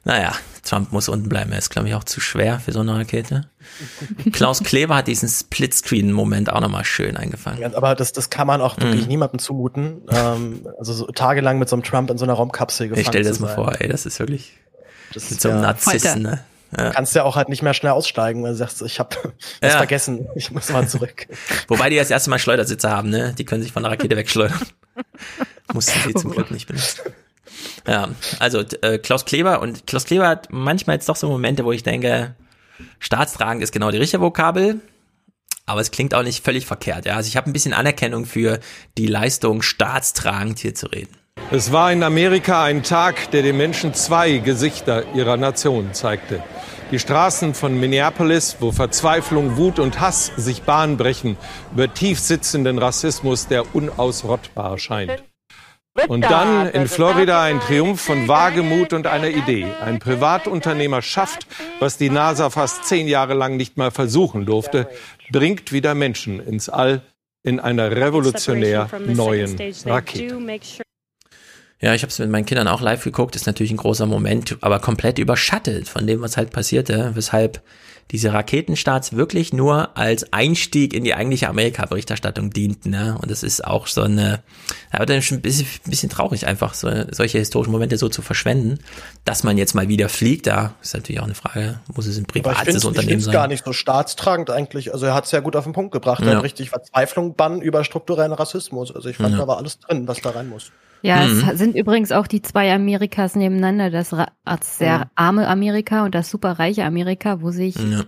Naja, 0.05 0.33
Trump 0.65 0.93
muss 0.93 1.09
unten 1.09 1.29
bleiben. 1.29 1.53
Er 1.53 1.59
ist, 1.59 1.71
glaube 1.71 1.89
ich, 1.89 1.95
auch 1.95 2.05
zu 2.05 2.21
schwer 2.21 2.59
für 2.59 2.73
so 2.73 2.81
eine 2.81 2.97
Rakete. 2.97 3.51
Klaus 4.33 4.63
Kleber 4.63 4.97
hat 4.97 5.09
diesen 5.09 5.29
Splitscreen-Moment 5.29 6.53
auch 6.53 6.61
nochmal 6.61 6.85
schön 6.85 7.17
eingefangen. 7.17 7.61
Ja, 7.61 7.75
aber 7.75 7.95
das, 7.95 8.13
das 8.13 8.31
kann 8.31 8.47
man 8.47 8.61
auch 8.61 8.79
wirklich 8.79 9.07
mm. 9.07 9.09
niemandem 9.09 9.39
zumuten. 9.39 10.03
Ähm, 10.11 10.67
also 10.79 10.93
so 10.93 11.07
tagelang 11.07 11.59
mit 11.59 11.69
so 11.69 11.77
einem 11.77 11.83
Trump 11.83 12.11
in 12.11 12.19
so 12.19 12.25
einer 12.25 12.33
Raumkapsel 12.33 12.89
gefangen 12.89 13.03
Ich 13.03 13.09
stell 13.09 13.25
das 13.25 13.41
mal 13.41 13.55
vor, 13.55 13.79
ey, 13.79 13.89
das 13.89 14.07
ist 14.07 14.19
wirklich 14.19 14.53
das 15.13 15.31
mit 15.31 15.41
so 15.41 15.51
einem 15.51 15.59
ja, 15.59 15.67
Narzissen, 15.67 16.23
ne? 16.23 16.45
Ja. 16.77 16.89
Du 16.89 16.93
kannst 16.93 17.17
ja 17.17 17.25
auch 17.25 17.35
halt 17.35 17.49
nicht 17.49 17.63
mehr 17.63 17.75
schnell 17.75 17.93
aussteigen, 17.93 18.45
weil 18.45 18.53
du 18.53 18.57
sagst, 18.57 18.81
ich 18.83 19.01
habe 19.01 19.17
was 19.61 19.73
ja. 19.73 19.77
vergessen, 19.77 20.29
ich 20.37 20.51
muss 20.51 20.71
mal 20.71 20.87
zurück. 20.87 21.27
Wobei 21.69 21.91
die 21.91 21.97
das 21.97 22.11
erste 22.11 22.31
Mal 22.31 22.39
Schleudersitze 22.39 22.91
haben, 22.91 23.11
ne? 23.11 23.35
Die 23.37 23.45
können 23.45 23.63
sich 23.63 23.73
von 23.73 23.83
der 23.83 23.93
Rakete 23.93 24.17
wegschleudern. 24.17 24.61
Mussten 25.73 25.99
sie 26.07 26.15
zum 26.15 26.31
Glück 26.31 26.51
nicht 26.51 26.69
benutzen. 26.69 27.01
Ja, 27.87 28.09
also 28.39 28.61
äh, 28.83 28.99
Klaus 28.99 29.25
Kleber 29.25 29.61
und 29.61 29.87
Klaus 29.87 30.05
Kleber 30.05 30.29
hat 30.29 30.49
manchmal 30.51 30.97
jetzt 30.97 31.09
doch 31.09 31.17
so 31.17 31.29
Momente, 31.29 31.65
wo 31.65 31.73
ich 31.73 31.83
denke, 31.83 32.35
staatstragend 32.99 33.63
ist 33.63 33.73
genau 33.73 33.91
die 33.91 33.99
richtige 33.99 34.23
Vokabel, 34.23 34.81
aber 35.67 35.81
es 35.81 35.91
klingt 35.91 36.15
auch 36.15 36.23
nicht 36.23 36.45
völlig 36.45 36.67
verkehrt. 36.67 37.07
Ja, 37.07 37.17
also 37.17 37.29
ich 37.29 37.37
habe 37.37 37.49
ein 37.49 37.53
bisschen 37.53 37.73
Anerkennung 37.73 38.27
für 38.27 38.61
die 38.99 39.07
Leistung, 39.07 39.63
staatstragend 39.63 40.59
hier 40.59 40.75
zu 40.75 40.87
reden. 40.87 41.17
Es 41.53 41.73
war 41.73 41.93
in 41.93 42.03
Amerika 42.03 42.65
ein 42.65 42.83
Tag, 42.83 43.31
der 43.33 43.43
den 43.43 43.57
Menschen 43.57 43.95
zwei 43.95 44.39
Gesichter 44.39 45.05
ihrer 45.15 45.37
Nation 45.37 45.95
zeigte. 45.95 46.43
Die 46.93 46.99
Straßen 46.99 47.55
von 47.55 47.79
Minneapolis, 47.79 48.57
wo 48.61 48.73
Verzweiflung, 48.73 49.57
Wut 49.57 49.79
und 49.79 50.01
Hass 50.01 50.33
sich 50.37 50.63
Bahn 50.63 50.97
brechen 50.97 51.37
über 51.73 51.93
tief 51.93 52.19
sitzenden 52.19 52.79
Rassismus, 52.79 53.47
der 53.47 53.75
unausrottbar 53.75 54.79
scheint. 54.79 55.23
Und 56.09 56.23
dann 56.23 56.69
in 56.71 56.87
Florida 56.87 57.43
ein 57.43 57.61
Triumph 57.61 58.01
von 58.01 58.29
Wagemut 58.29 58.93
und 58.93 59.07
einer 59.07 59.29
Idee. 59.29 59.67
Ein 59.85 59.99
Privatunternehmer 59.99 61.03
schafft, 61.03 61.47
was 61.81 61.99
die 61.99 62.11
NASA 62.11 62.49
fast 62.51 62.85
zehn 62.85 63.09
Jahre 63.09 63.35
lang 63.35 63.57
nicht 63.57 63.77
mal 63.77 63.91
versuchen 63.91 64.47
durfte, 64.47 64.89
bringt 65.33 65.73
wieder 65.73 65.95
Menschen 65.95 66.41
ins 66.41 66.69
All 66.69 67.03
in 67.43 67.59
einer 67.59 67.91
revolutionär 67.91 68.89
neuen 69.07 69.57
Rakete. 69.85 70.39
Ja, 71.81 71.95
ich 71.95 72.03
habe 72.03 72.11
es 72.11 72.19
mit 72.19 72.29
meinen 72.29 72.45
Kindern 72.45 72.69
auch 72.69 72.83
live 72.83 73.03
geguckt. 73.03 73.35
Ist 73.37 73.47
natürlich 73.47 73.73
ein 73.73 73.79
großer 73.79 74.07
Moment, 74.07 74.59
aber 74.61 74.81
komplett 74.81 75.19
überschattet 75.19 75.89
von 75.89 76.07
dem, 76.07 76.21
was 76.21 76.37
halt 76.37 76.51
passierte. 76.51 77.13
Weshalb 77.15 77.63
diese 78.11 78.33
Raketenstarts 78.33 79.15
wirklich 79.15 79.53
nur 79.53 79.97
als 79.97 80.33
Einstieg 80.33 80.95
in 80.95 81.05
die 81.05 81.15
eigentliche 81.15 81.49
Amerika-Berichterstattung 81.49 82.51
dienten. 82.51 82.91
Ne? 82.91 83.17
Und 83.21 83.31
das 83.31 83.43
ist 83.43 83.65
auch 83.65 83.87
so 83.87 84.03
eine, 84.03 84.43
aber 84.91 85.07
dann 85.07 85.23
schon 85.23 85.39
ein 85.39 85.43
bisschen, 85.43 85.67
ein 85.87 85.91
bisschen 85.91 86.11
traurig 86.11 86.47
einfach, 86.47 86.75
so, 86.75 86.91
solche 87.13 87.39
historischen 87.39 87.71
Momente 87.71 87.97
so 87.99 88.09
zu 88.09 88.23
verschwenden, 88.23 88.81
dass 89.25 89.45
man 89.45 89.59
jetzt 89.59 89.75
mal 89.75 89.89
wieder 89.89 90.09
fliegt. 90.09 90.49
Da 90.49 90.75
ist 90.83 90.95
natürlich 90.95 91.21
auch 91.21 91.27
eine 91.27 91.35
Frage, 91.35 91.81
muss 91.95 92.07
es 92.07 92.19
ein 92.19 92.27
privates 92.27 92.85
Unternehmen 92.85 93.21
sein? 93.21 93.33
gar 93.33 93.49
nicht 93.49 93.65
so 93.65 93.73
staatstragend 93.73 94.51
eigentlich. 94.51 94.93
Also 94.93 95.07
er 95.07 95.15
hat 95.15 95.27
es 95.27 95.31
ja 95.31 95.41
gut 95.41 95.55
auf 95.55 95.65
den 95.65 95.73
Punkt 95.73 95.93
gebracht. 95.93 96.23
Er 96.25 96.37
hat 96.37 96.43
richtig 96.43 96.71
Verzweiflung 96.71 97.35
bannen 97.35 97.63
über 97.63 97.85
strukturellen 97.85 98.33
Rassismus. 98.33 98.95
Also 98.95 99.09
ich 99.09 99.17
fand, 99.17 99.33
ja. 99.33 99.39
da 99.39 99.47
war 99.47 99.59
alles 99.59 99.79
drin, 99.79 100.09
was 100.09 100.21
da 100.21 100.31
rein 100.31 100.49
muss. 100.49 100.73
Ja, 101.03 101.27
mhm. 101.27 101.49
es 101.49 101.59
sind 101.59 101.77
übrigens 101.77 102.13
auch 102.13 102.27
die 102.27 102.43
zwei 102.43 102.73
Amerikas 102.75 103.35
nebeneinander, 103.35 103.91
das, 103.91 104.11
sehr 104.77 104.99
mhm. 104.99 105.05
arme 105.15 105.49
Amerika 105.49 106.05
und 106.05 106.15
das 106.15 106.31
super 106.31 106.59
reiche 106.59 106.85
Amerika, 106.85 107.41
wo 107.41 107.51
sich 107.51 107.77
ja. 107.77 108.05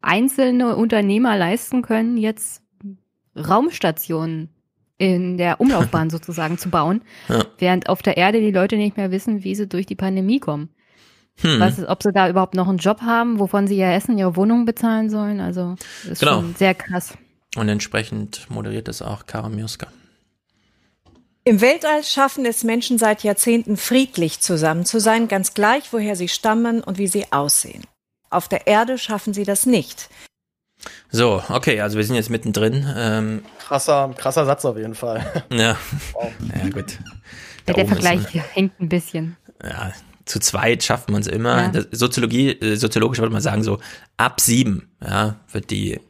einzelne 0.00 0.76
Unternehmer 0.76 1.36
leisten 1.36 1.82
können, 1.82 2.16
jetzt 2.16 2.62
Raumstationen 3.36 4.50
in 4.98 5.38
der 5.38 5.60
Umlaufbahn 5.60 6.10
sozusagen 6.10 6.58
zu 6.58 6.70
bauen, 6.70 7.02
ja. 7.28 7.44
während 7.58 7.88
auf 7.88 8.02
der 8.02 8.16
Erde 8.16 8.40
die 8.40 8.52
Leute 8.52 8.76
nicht 8.76 8.96
mehr 8.96 9.10
wissen, 9.10 9.42
wie 9.42 9.54
sie 9.54 9.66
durch 9.66 9.86
die 9.86 9.96
Pandemie 9.96 10.40
kommen. 10.40 10.68
Hm. 11.42 11.58
Was, 11.58 11.82
ob 11.88 12.02
sie 12.02 12.12
da 12.12 12.28
überhaupt 12.28 12.54
noch 12.54 12.68
einen 12.68 12.78
Job 12.78 13.00
haben, 13.00 13.38
wovon 13.38 13.66
sie 13.66 13.78
ihr 13.78 13.90
Essen, 13.92 14.18
ihre 14.18 14.36
Wohnung 14.36 14.66
bezahlen 14.66 15.08
sollen. 15.08 15.40
Also 15.40 15.76
ist 16.08 16.20
genau. 16.20 16.40
schon 16.40 16.54
sehr 16.54 16.74
krass. 16.74 17.16
Und 17.56 17.68
entsprechend 17.68 18.46
moderiert 18.50 18.88
das 18.88 19.00
auch 19.00 19.24
Kara 19.26 19.48
Mioska. 19.48 19.86
Im 21.44 21.60
Weltall 21.62 22.04
schaffen 22.04 22.44
es 22.44 22.64
Menschen 22.64 22.98
seit 22.98 23.22
Jahrzehnten 23.22 23.76
friedlich 23.78 24.40
zusammen 24.40 24.84
zu 24.84 25.00
sein, 25.00 25.26
ganz 25.26 25.54
gleich, 25.54 25.92
woher 25.92 26.14
sie 26.14 26.28
stammen 26.28 26.82
und 26.82 26.98
wie 26.98 27.06
sie 27.06 27.32
aussehen. 27.32 27.84
Auf 28.28 28.46
der 28.46 28.66
Erde 28.66 28.98
schaffen 28.98 29.32
sie 29.32 29.44
das 29.44 29.64
nicht. 29.64 30.10
So, 31.10 31.42
okay, 31.48 31.80
also 31.80 31.96
wir 31.96 32.04
sind 32.04 32.16
jetzt 32.16 32.30
mittendrin. 32.30 32.86
Ähm, 32.96 33.42
krasser, 33.58 34.14
krasser 34.16 34.44
Satz 34.46 34.64
auf 34.64 34.76
jeden 34.76 34.94
Fall. 34.94 35.44
Ja, 35.50 35.76
wow. 36.12 36.30
ja 36.62 36.68
gut. 36.68 36.98
Ja, 37.66 37.74
der 37.74 37.86
Vergleich 37.86 38.28
hier 38.28 38.42
hängt 38.42 38.78
ein 38.80 38.88
bisschen. 38.88 39.36
Ja, 39.62 39.92
zu 40.26 40.40
zweit 40.40 40.82
schafft 40.82 41.10
man 41.10 41.20
es 41.22 41.26
immer. 41.26 41.72
Ja. 41.74 41.82
Soziologie, 41.90 42.50
äh, 42.50 42.76
soziologisch 42.76 43.18
würde 43.18 43.32
man 43.32 43.42
sagen, 43.42 43.62
so 43.62 43.78
ab 44.16 44.40
sieben 44.40 44.90
ja, 45.02 45.36
wird 45.50 45.70
die 45.70 46.00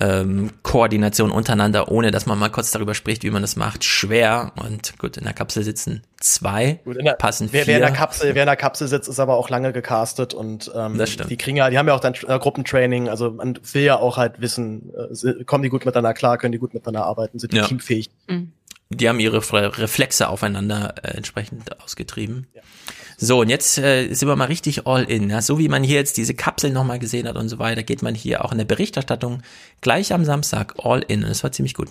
ähm, 0.00 0.50
Koordination 0.62 1.30
untereinander, 1.30 1.90
ohne 1.90 2.10
dass 2.10 2.26
man 2.26 2.38
mal 2.38 2.50
kurz 2.50 2.70
darüber 2.70 2.94
spricht, 2.94 3.22
wie 3.22 3.30
man 3.30 3.42
das 3.42 3.56
macht, 3.56 3.84
schwer. 3.84 4.52
Und 4.56 4.98
gut, 4.98 5.16
in 5.16 5.24
der 5.24 5.32
Kapsel 5.32 5.62
sitzen 5.62 6.02
zwei, 6.20 6.80
gut, 6.84 6.96
der, 7.04 7.12
passen 7.14 7.48
wer, 7.52 7.64
vier. 7.64 7.74
Wer 7.74 7.76
in, 7.76 7.82
der 7.82 7.92
Kapsel, 7.92 8.34
wer 8.34 8.42
in 8.42 8.46
der 8.46 8.56
Kapsel 8.56 8.88
sitzt, 8.88 9.08
ist 9.08 9.20
aber 9.20 9.36
auch 9.36 9.50
lange 9.50 9.72
gecastet 9.72 10.34
und 10.34 10.70
ähm, 10.74 10.98
das 10.98 11.10
stimmt. 11.10 11.30
die 11.30 11.36
kriegen 11.36 11.56
ja, 11.56 11.70
die 11.70 11.78
haben 11.78 11.88
ja 11.88 11.94
auch 11.94 12.00
dann 12.00 12.14
äh, 12.26 12.38
Gruppentraining, 12.38 13.08
also 13.08 13.30
man 13.30 13.58
will 13.72 13.82
ja 13.82 13.98
auch 13.98 14.16
halt 14.16 14.40
wissen, 14.40 14.92
äh, 14.94 15.44
kommen 15.44 15.62
die 15.62 15.68
gut 15.68 15.84
miteinander 15.84 16.14
klar, 16.14 16.38
können 16.38 16.52
die 16.52 16.58
gut 16.58 16.74
miteinander 16.74 17.06
arbeiten, 17.06 17.38
sind 17.38 17.52
die 17.52 17.58
ja. 17.58 17.66
teamfähig. 17.66 18.10
Mhm. 18.28 18.52
Die 18.90 19.08
haben 19.08 19.18
ihre 19.18 19.38
Reflexe 19.38 20.28
aufeinander 20.28 20.94
äh, 21.02 21.16
entsprechend 21.16 21.80
ausgetrieben. 21.82 22.46
Ja. 22.54 22.62
So, 23.16 23.40
und 23.40 23.48
jetzt 23.48 23.78
äh, 23.78 24.12
sind 24.12 24.28
wir 24.28 24.36
mal 24.36 24.46
richtig 24.46 24.86
all 24.86 25.04
in. 25.04 25.30
Ja? 25.30 25.42
So 25.42 25.58
wie 25.58 25.68
man 25.68 25.84
hier 25.84 25.96
jetzt 25.96 26.16
diese 26.16 26.34
Kapsel 26.34 26.70
nochmal 26.70 26.98
gesehen 26.98 27.28
hat 27.28 27.36
und 27.36 27.48
so 27.48 27.58
weiter, 27.58 27.82
geht 27.82 28.02
man 28.02 28.14
hier 28.14 28.44
auch 28.44 28.52
in 28.52 28.58
der 28.58 28.64
Berichterstattung 28.64 29.42
gleich 29.80 30.12
am 30.12 30.24
Samstag 30.24 30.74
all 30.78 31.02
in. 31.06 31.22
Und 31.22 31.30
das 31.30 31.42
war 31.42 31.52
ziemlich 31.52 31.74
gut. 31.74 31.88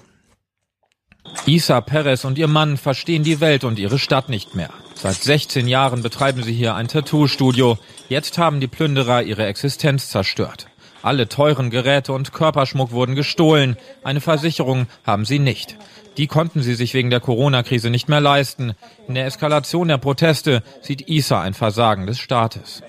Isa 1.46 1.82
Perez 1.82 2.26
und 2.26 2.38
ihr 2.38 2.48
Mann 2.48 2.78
verstehen 2.78 3.24
die 3.24 3.40
Welt 3.40 3.64
und 3.64 3.80
ihre 3.80 4.00
Stadt 4.00 4.30
nicht 4.30 4.56
mehr. 4.56 4.70
Seit 4.96 5.16
16 5.16 5.68
Jahren 5.68 6.02
betreiben 6.02 6.44
sie 6.44 6.54
hier 6.54 6.76
ein 6.76 6.88
Tattoo-Studio. 6.88 7.78
Jetzt 8.10 8.38
haben 8.38 8.60
die 8.60 8.68
Plünderer 8.68 9.24
ihre 9.24 9.46
Existenz 9.46 10.10
zerstört. 10.10 10.68
Alle 11.02 11.28
teuren 11.28 11.70
Geräte 11.70 12.14
und 12.14 12.32
Körperschmuck 12.32 12.92
wurden 12.92 13.16
gestohlen. 13.16 13.76
Eine 14.04 14.22
Versicherung 14.22 14.88
haben 15.06 15.26
sie 15.26 15.40
nicht. 15.40 15.78
Die 16.18 16.28
konnten 16.28 16.62
sie 16.62 16.76
sich 16.76 16.94
wegen 16.94 17.10
der 17.10 17.20
Corona-Krise 17.20 17.90
nicht 17.90 18.10
mehr 18.10 18.22
leisten. 18.22 18.74
In 19.08 19.16
der 19.16 19.26
Eskalation 19.26 19.88
der 19.88 19.98
Proteste 19.98 20.62
sieht 20.82 21.10
ISA 21.10 21.42
ein 21.42 21.54
Versagen 21.54 22.06
des 22.06 22.20
Staates. 22.20 22.84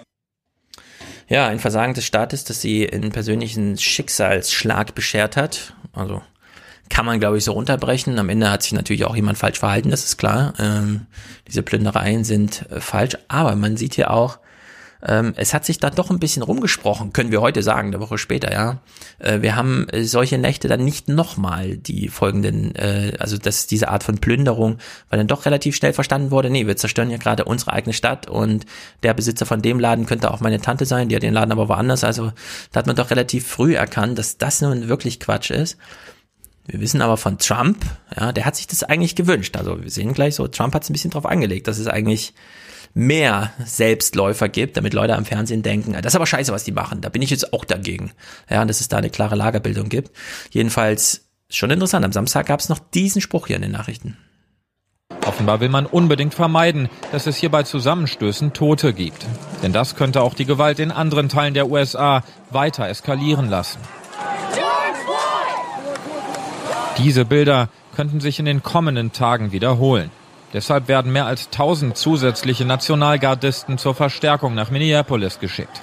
Ja, 1.29 1.47
ein 1.47 1.59
Versagen 1.59 1.95
des 1.95 2.05
Staates, 2.05 2.45
das 2.45 2.61
sie 2.61 2.85
in 2.85 3.11
persönlichen 3.11 3.79
Schicksalsschlag 3.79 4.95
beschert 4.95 5.37
hat. 5.37 5.75
Also 5.93 6.23
kann 6.91 7.07
man, 7.07 7.19
glaube 7.19 7.39
ich, 7.39 7.45
so 7.45 7.53
runterbrechen. 7.53 8.19
Am 8.19 8.29
Ende 8.29 8.51
hat 8.51 8.63
sich 8.63 8.73
natürlich 8.73 9.05
auch 9.05 9.17
jemand 9.17 9.39
falsch 9.39 9.59
verhalten, 9.59 9.91
das 9.91 10.05
ist 10.05 10.19
klar. 10.19 10.53
Ähm, 10.59 11.07
diese 11.49 11.63
Plündereien 11.63 12.25
sind 12.25 12.71
äh, 12.71 12.81
falsch, 12.81 13.17
aber 13.29 13.57
man 13.57 13.77
sieht 13.77 13.95
hier 13.95 14.11
auch, 14.11 14.39
ähm, 15.07 15.35
es 15.37 15.53
hat 15.53 15.65
sich 15.65 15.79
da 15.79 15.91
doch 15.91 16.11
ein 16.11 16.19
bisschen 16.19 16.43
rumgesprochen, 16.43 17.13
können 17.13 17.31
wir 17.31 17.43
heute 17.43 17.63
sagen, 17.63 17.89
eine 17.89 18.01
Woche 18.01 18.17
später, 18.17 18.53
ja. 18.53 18.81
Äh, 19.19 19.43
wir 19.43 19.55
haben 19.55 19.87
äh, 19.91 20.05
solche 20.05 20.39
Nächte 20.39 20.67
dann 20.67 20.85
nicht 20.85 21.09
nochmal 21.09 21.77
die 21.77 22.09
folgenden, 22.09 22.75
äh, 22.75 23.13
also 23.19 23.37
dass 23.37 23.67
diese 23.67 23.89
Art 23.89 24.03
von 24.03 24.19
Plünderung, 24.19 24.79
weil 25.11 25.19
dann 25.19 25.27
doch 25.27 25.45
relativ 25.45 25.77
schnell 25.77 25.93
verstanden 25.93 26.31
wurde, 26.31 26.49
nee, 26.49 26.67
wir 26.67 26.77
zerstören 26.77 27.11
ja 27.11 27.19
gerade 27.19 27.45
unsere 27.45 27.73
eigene 27.73 27.93
Stadt 27.93 28.29
und 28.29 28.65
der 29.03 29.13
Besitzer 29.13 29.45
von 29.45 29.61
dem 29.61 29.79
Laden 29.79 30.07
könnte 30.07 30.31
auch 30.31 30.41
meine 30.41 30.61
Tante 30.61 30.87
sein, 30.87 31.09
die 31.09 31.17
hat 31.17 31.23
den 31.23 31.35
Laden 31.35 31.53
aber 31.53 31.69
woanders, 31.69 32.03
also 32.03 32.33
da 32.73 32.79
hat 32.79 32.87
man 32.87 32.97
doch 32.97 33.11
relativ 33.11 33.47
früh 33.47 33.75
erkannt, 33.75 34.19
dass 34.19 34.39
das 34.39 34.63
nun 34.63 34.89
wirklich 34.89 35.21
Quatsch 35.21 35.51
ist. 35.51 35.77
Wir 36.67 36.81
wissen 36.81 37.03
aber 37.03 37.19
von 37.19 37.37
Trump, 37.37 37.85
ja, 38.19 38.33
der 38.33 38.47
hat 38.47 38.57
sich 38.57 38.67
das 38.67 38.83
eigentlich 38.85 39.15
gewünscht. 39.15 39.55
Also 39.59 39.83
wir 39.83 39.91
sehen 39.91 40.15
gleich 40.15 40.35
so, 40.37 40.49
Trump 40.49 40.75
hat 40.75 40.83
es 40.83 40.89
ein 40.89 40.95
bisschen 40.95 41.11
drauf 41.11 41.27
angelegt, 41.27 41.69
dass 41.69 41.79
es 41.79 41.89
eigentlich 41.89 42.33
mehr 42.95 43.53
Selbstläufer 43.65 44.49
gibt, 44.49 44.77
damit 44.77 44.95
Leute 44.95 45.17
am 45.17 45.25
Fernsehen 45.25 45.63
denken, 45.63 45.93
das 45.93 46.13
ist 46.13 46.17
aber 46.17 46.27
scheiße, 46.27 46.53
was 46.53 46.65
die 46.65 46.73
machen. 46.73 47.01
Da 47.01 47.09
bin 47.09 47.23
ich 47.23 47.31
jetzt 47.31 47.53
auch 47.53 47.65
dagegen. 47.65 48.13
Ja, 48.49 48.63
und 48.63 48.69
dass 48.69 48.81
es 48.81 48.89
da 48.89 48.99
eine 48.99 49.11
klare 49.11 49.35
Lagerbildung 49.35 49.89
gibt. 49.89 50.13
Jedenfalls 50.51 51.29
schon 51.51 51.71
interessant. 51.71 52.05
Am 52.05 52.13
Samstag 52.13 52.47
gab 52.47 52.61
es 52.61 52.69
noch 52.69 52.79
diesen 52.79 53.21
Spruch 53.21 53.49
hier 53.49 53.57
in 53.57 53.63
den 53.63 53.73
Nachrichten. 53.73 54.17
Offenbar 55.27 55.61
will 55.61 55.69
man 55.69 55.87
unbedingt 55.87 56.35
vermeiden, 56.35 56.89
dass 57.13 57.27
es 57.27 57.37
hier 57.37 57.51
bei 57.51 57.63
Zusammenstößen 57.63 58.53
Tote 58.53 58.93
gibt. 58.93 59.27
Denn 59.63 59.73
das 59.73 59.97
könnte 59.97 60.23
auch 60.23 60.35
die 60.35 60.45
Gewalt 60.45 60.79
in 60.79 60.91
anderen 60.91 61.29
Teilen 61.29 61.55
der 61.55 61.71
USA 61.71 62.23
weiter 62.51 62.89
eskalieren 62.89 63.49
lassen. 63.49 63.79
Diese 66.99 67.25
Bilder 67.25 67.71
könnten 67.97 68.21
sich 68.21 68.39
in 68.39 68.45
den 68.45 68.63
kommenden 68.63 69.13
Tagen 69.13 69.51
wiederholen. 69.51 70.11
Deshalb 70.55 70.87
werden 70.87 71.13
mehr 71.13 71.27
als 71.27 71.47
1000 71.47 71.97
zusätzliche 71.97 72.65
Nationalgardisten 72.65 73.77
zur 73.77 73.95
Verstärkung 73.95 74.55
nach 74.55 74.71
Minneapolis 74.71 75.41
geschickt. 75.41 75.83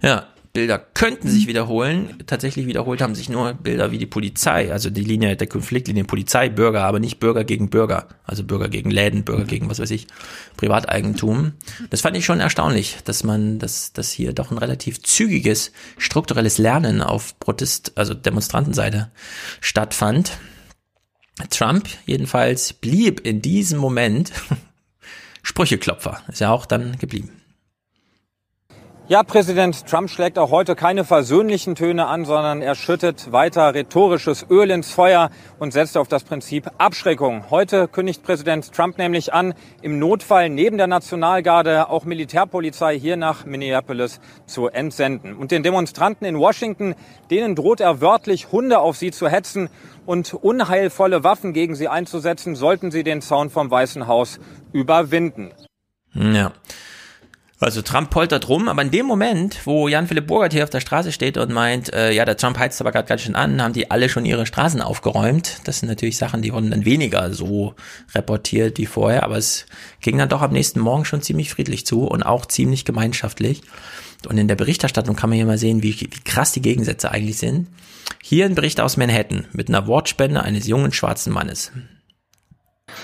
Ja, 0.00 0.26
Bilder 0.54 0.78
könnten 0.78 1.28
sich 1.28 1.48
wiederholen. 1.48 2.22
Tatsächlich 2.26 2.66
wiederholt 2.66 3.02
haben 3.02 3.16
sich 3.16 3.28
nur 3.28 3.54
Bilder 3.54 3.90
wie 3.90 3.98
die 3.98 4.06
Polizei, 4.06 4.72
also 4.72 4.88
die 4.88 5.02
Linie 5.02 5.36
der 5.36 5.48
Konfliktlinie 5.48 6.04
Polizei, 6.04 6.48
Bürger, 6.48 6.84
aber 6.84 7.00
nicht 7.00 7.18
Bürger 7.18 7.44
gegen 7.44 7.70
Bürger, 7.70 8.06
also 8.24 8.44
Bürger 8.44 8.68
gegen 8.68 8.90
Läden, 8.90 9.24
Bürger 9.24 9.44
gegen 9.44 9.68
was 9.68 9.80
weiß 9.80 9.90
ich, 9.90 10.06
Privateigentum. 10.56 11.54
Das 11.90 12.02
fand 12.02 12.16
ich 12.16 12.24
schon 12.24 12.38
erstaunlich, 12.38 12.98
dass 13.04 13.24
man, 13.24 13.58
dass, 13.58 13.92
dass 13.92 14.12
hier 14.12 14.32
doch 14.32 14.52
ein 14.52 14.58
relativ 14.58 15.02
zügiges 15.02 15.72
strukturelles 15.98 16.56
Lernen 16.56 17.02
auf 17.02 17.38
Protest, 17.40 17.92
also 17.96 18.14
Demonstrantenseite 18.14 19.10
stattfand. 19.60 20.38
Trump 21.50 21.88
jedenfalls 22.06 22.72
blieb 22.72 23.20
in 23.20 23.42
diesem 23.42 23.78
Moment 23.78 24.32
Sprücheklopfer. 25.42 26.22
Ist 26.28 26.40
ja 26.40 26.50
auch 26.50 26.66
dann 26.66 26.96
geblieben. 26.98 27.30
Ja, 29.06 29.22
Präsident 29.22 29.86
Trump 29.86 30.08
schlägt 30.08 30.38
auch 30.38 30.50
heute 30.50 30.74
keine 30.74 31.04
versöhnlichen 31.04 31.74
Töne 31.74 32.06
an, 32.06 32.24
sondern 32.24 32.62
er 32.62 32.74
schüttet 32.74 33.32
weiter 33.32 33.74
rhetorisches 33.74 34.46
Öl 34.48 34.70
ins 34.70 34.92
Feuer 34.92 35.28
und 35.58 35.74
setzt 35.74 35.98
auf 35.98 36.08
das 36.08 36.24
Prinzip 36.24 36.70
Abschreckung. 36.78 37.50
Heute 37.50 37.86
kündigt 37.86 38.22
Präsident 38.22 38.72
Trump 38.72 38.96
nämlich 38.96 39.34
an, 39.34 39.52
im 39.82 39.98
Notfall 39.98 40.48
neben 40.48 40.78
der 40.78 40.86
Nationalgarde 40.86 41.90
auch 41.90 42.06
Militärpolizei 42.06 42.98
hier 42.98 43.18
nach 43.18 43.44
Minneapolis 43.44 44.20
zu 44.46 44.68
entsenden. 44.68 45.36
Und 45.36 45.50
den 45.50 45.62
Demonstranten 45.62 46.26
in 46.26 46.38
Washington, 46.38 46.94
denen 47.30 47.54
droht 47.56 47.80
er 47.80 48.00
wörtlich 48.00 48.52
Hunde 48.52 48.78
auf 48.78 48.96
sie 48.96 49.10
zu 49.10 49.28
hetzen 49.28 49.68
und 50.06 50.32
unheilvolle 50.32 51.22
Waffen 51.22 51.52
gegen 51.52 51.74
sie 51.74 51.88
einzusetzen, 51.88 52.54
sollten 52.54 52.90
sie 52.90 53.04
den 53.04 53.20
Zaun 53.20 53.50
vom 53.50 53.70
Weißen 53.70 54.06
Haus 54.06 54.40
überwinden. 54.72 55.52
Ja. 56.14 56.52
Also 57.64 57.80
Trump 57.80 58.10
poltert 58.10 58.50
rum, 58.50 58.68
aber 58.68 58.82
in 58.82 58.90
dem 58.90 59.06
Moment, 59.06 59.60
wo 59.64 59.88
Jan-Philipp 59.88 60.26
Burgert 60.26 60.52
hier 60.52 60.64
auf 60.64 60.70
der 60.70 60.80
Straße 60.80 61.12
steht 61.12 61.38
und 61.38 61.50
meint, 61.50 61.90
äh, 61.94 62.12
ja, 62.12 62.26
der 62.26 62.36
Trump 62.36 62.58
heizt 62.58 62.78
aber 62.82 62.92
gerade 62.92 63.08
ganz 63.08 63.22
schön 63.22 63.34
an, 63.34 63.62
haben 63.62 63.72
die 63.72 63.90
alle 63.90 64.10
schon 64.10 64.26
ihre 64.26 64.44
Straßen 64.44 64.82
aufgeräumt. 64.82 65.60
Das 65.64 65.78
sind 65.78 65.88
natürlich 65.88 66.18
Sachen, 66.18 66.42
die 66.42 66.52
wurden 66.52 66.72
dann 66.72 66.84
weniger 66.84 67.32
so 67.32 67.74
reportiert 68.14 68.76
wie 68.76 68.84
vorher, 68.84 69.22
aber 69.22 69.38
es 69.38 69.64
ging 70.02 70.18
dann 70.18 70.28
doch 70.28 70.42
am 70.42 70.52
nächsten 70.52 70.78
Morgen 70.78 71.06
schon 71.06 71.22
ziemlich 71.22 71.48
friedlich 71.48 71.86
zu 71.86 72.04
und 72.04 72.22
auch 72.22 72.44
ziemlich 72.44 72.84
gemeinschaftlich. 72.84 73.62
Und 74.28 74.36
in 74.36 74.46
der 74.46 74.56
Berichterstattung 74.56 75.16
kann 75.16 75.30
man 75.30 75.38
hier 75.38 75.46
mal 75.46 75.56
sehen, 75.56 75.82
wie, 75.82 75.98
wie 75.98 76.20
krass 76.22 76.52
die 76.52 76.60
Gegensätze 76.62 77.10
eigentlich 77.12 77.38
sind. 77.38 77.68
Hier 78.22 78.44
ein 78.44 78.54
Bericht 78.54 78.78
aus 78.78 78.98
Manhattan 78.98 79.46
mit 79.52 79.70
einer 79.70 79.86
Wortspende 79.86 80.42
eines 80.42 80.66
jungen 80.66 80.92
schwarzen 80.92 81.32
Mannes. 81.32 81.72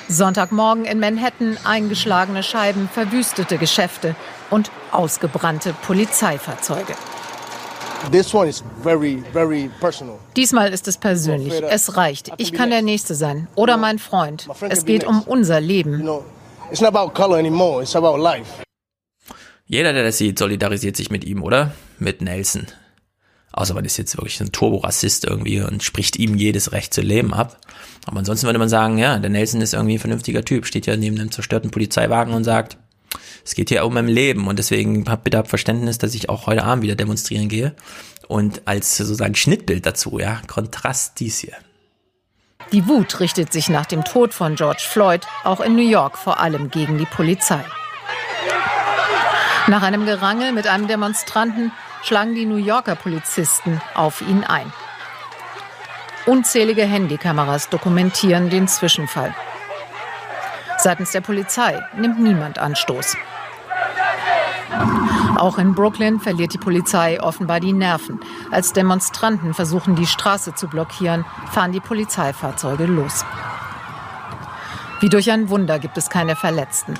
Sonntagmorgen 0.09 0.85
in 0.85 1.01
Manhattan 1.01 1.57
eingeschlagene 1.65 2.43
Scheiben, 2.43 2.91
verwüstete 2.93 3.57
Geschäfte 3.57 4.15
und 4.51 4.71
ausgebrannte 4.93 5.75
Polizeifahrzeuge. 5.83 6.95
Diesmal 10.37 10.73
ist 10.73 10.89
es 10.89 10.97
persönlich. 10.97 11.63
Es 11.63 11.97
reicht. 11.97 12.33
Ich 12.39 12.53
kann 12.53 12.71
der 12.71 12.83
Nächste 12.83 13.15
sein 13.15 13.47
oder 13.55 13.77
mein 13.77 13.99
Freund. 13.99 14.49
Es 14.69 14.85
geht 14.87 15.05
um 15.05 15.23
unser 15.23 15.61
Leben. 15.61 16.09
Jeder, 19.67 19.93
der 19.93 20.03
das 20.03 20.19
sieht, 20.19 20.39
solidarisiert 20.39 20.97
sich 20.97 21.11
mit 21.11 21.25
ihm, 21.25 21.43
oder? 21.43 21.73
Mit 21.99 22.23
Nelson. 22.23 22.67
Außer 23.53 23.75
man 23.75 23.85
ist 23.85 23.99
jetzt 23.99 24.17
wirklich 24.17 24.41
ein 24.41 24.53
Turborassist 24.53 25.25
irgendwie 25.25 25.61
und 25.61 25.83
spricht 25.83 26.17
ihm 26.17 26.37
jedes 26.37 26.73
Recht 26.73 26.95
zu 26.95 27.03
leben 27.03 27.35
ab. 27.35 27.61
Aber 28.07 28.19
ansonsten 28.19 28.47
würde 28.47 28.59
man 28.59 28.69
sagen, 28.69 28.99
ja, 28.99 29.19
der 29.19 29.31
Nelson 29.31 29.61
ist 29.61 29.75
irgendwie 29.75 29.95
ein 29.95 30.01
vernünftiger 30.01 30.45
Typ, 30.45 30.67
steht 30.67 30.87
ja 30.87 30.97
neben 30.97 31.19
einem 31.19 31.33
zerstörten 31.33 31.71
Polizeiwagen 31.71 32.33
und 32.33 32.45
sagt, 32.45 32.79
es 33.45 33.55
geht 33.55 33.69
hier 33.69 33.85
um 33.85 33.95
mein 33.95 34.09
Leben 34.09 34.47
und 34.47 34.59
deswegen 34.59 35.05
habt 35.09 35.25
bitte 35.25 35.45
Verständnis, 35.45 35.99
dass 35.99 36.15
ich 36.15 36.29
auch 36.29 36.47
heute 36.47 36.65
Abend 36.65 36.83
wieder 36.83 36.95
demonstrieren 36.95 37.49
gehe. 37.49 37.75
Und 38.29 38.63
als 38.67 38.97
sozusagen 38.97 39.35
Schnittbild 39.35 39.87
dazu, 39.87 40.19
ja, 40.19 40.41
Kontrast 40.47 41.19
dies 41.19 41.39
hier. 41.39 41.57
Die 42.73 42.87
Wut 42.87 43.19
richtet 43.19 43.53
sich 43.53 43.69
nach 43.69 43.87
dem 43.87 44.05
Tod 44.05 44.33
von 44.33 44.55
George 44.55 44.85
Floyd 44.89 45.23
auch 45.43 45.61
in 45.61 45.75
New 45.75 45.89
York 45.89 46.17
vor 46.17 46.39
allem 46.39 46.71
gegen 46.71 46.99
die 46.99 47.07
Polizei. 47.07 47.65
Nach 49.67 49.83
einem 49.83 50.07
Gerangel 50.07 50.53
mit 50.53 50.67
einem 50.67 50.87
Demonstranten 50.87 51.73
schlagen 52.03 52.35
die 52.35 52.47
New 52.47 52.57
Yorker 52.57 52.95
Polizisten 52.95 53.81
auf 53.95 54.21
ihn 54.21 54.45
ein. 54.45 54.73
Unzählige 56.27 56.85
Handykameras 56.85 57.69
dokumentieren 57.69 58.51
den 58.51 58.69
Zwischenfall. 58.69 59.35
Seitens 60.83 61.13
der 61.13 61.21
Polizei 61.21 61.83
nimmt 61.97 62.21
niemand 62.21 62.59
Anstoß. 62.59 63.17
Auch 65.37 65.59
in 65.59 65.75
Brooklyn 65.75 66.21
verliert 66.21 66.55
die 66.55 66.59
Polizei 66.59 67.21
offenbar 67.21 67.61
die 67.61 67.73
Nerven. 67.73 68.21
Als 68.51 68.73
Demonstranten 68.73 69.53
versuchen, 69.53 69.95
die 69.97 70.07
Straße 70.07 70.55
zu 70.55 70.69
blockieren, 70.69 71.25
fahren 71.51 71.73
die 71.73 71.81
Polizeifahrzeuge 71.81 72.85
los. 72.85 73.25
Wie 75.01 75.09
durch 75.09 75.31
ein 75.31 75.49
Wunder 75.49 75.79
gibt 75.79 75.99
es 75.99 76.09
keine 76.09 76.37
Verletzten. 76.37 76.95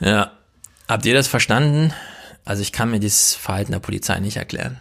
Ja. 0.00 0.32
Habt 0.88 1.04
ihr 1.04 1.14
das 1.14 1.28
verstanden? 1.28 1.92
Also 2.44 2.62
ich 2.62 2.72
kann 2.72 2.90
mir 2.90 3.00
dieses 3.00 3.34
Verhalten 3.34 3.72
der 3.72 3.80
Polizei 3.80 4.18
nicht 4.20 4.36
erklären. 4.38 4.80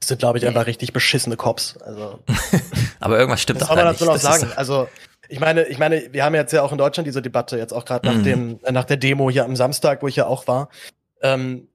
Das 0.00 0.08
sind, 0.08 0.18
glaube 0.18 0.38
ich, 0.38 0.46
einfach 0.46 0.66
richtig 0.66 0.94
beschissene 0.94 1.36
Cops. 1.36 1.76
Also, 1.78 2.20
Aber 3.00 3.18
irgendwas 3.18 3.42
stimmt 3.42 3.60
das 3.60 3.68
doch 3.68 3.74
soll 3.74 3.84
man 3.84 3.94
da 3.94 3.98
nicht. 3.98 4.00
noch 4.00 4.12
Das 4.14 4.22
sagen. 4.22 4.50
Also, 4.56 4.88
ich 5.30 5.40
meine, 5.40 5.64
ich 5.68 5.78
meine, 5.78 6.12
wir 6.12 6.24
haben 6.24 6.34
jetzt 6.34 6.52
ja 6.52 6.62
auch 6.62 6.72
in 6.72 6.78
Deutschland 6.78 7.06
diese 7.06 7.22
Debatte, 7.22 7.56
jetzt 7.56 7.72
auch 7.72 7.84
gerade 7.84 8.06
nach 8.06 8.16
Mhm. 8.16 8.22
dem, 8.24 8.60
äh, 8.64 8.72
nach 8.72 8.84
der 8.84 8.96
Demo 8.96 9.30
hier 9.30 9.44
am 9.44 9.56
Samstag, 9.56 10.02
wo 10.02 10.08
ich 10.08 10.16
ja 10.16 10.26
auch 10.26 10.46
war. 10.48 10.68
Ähm, 11.22 11.68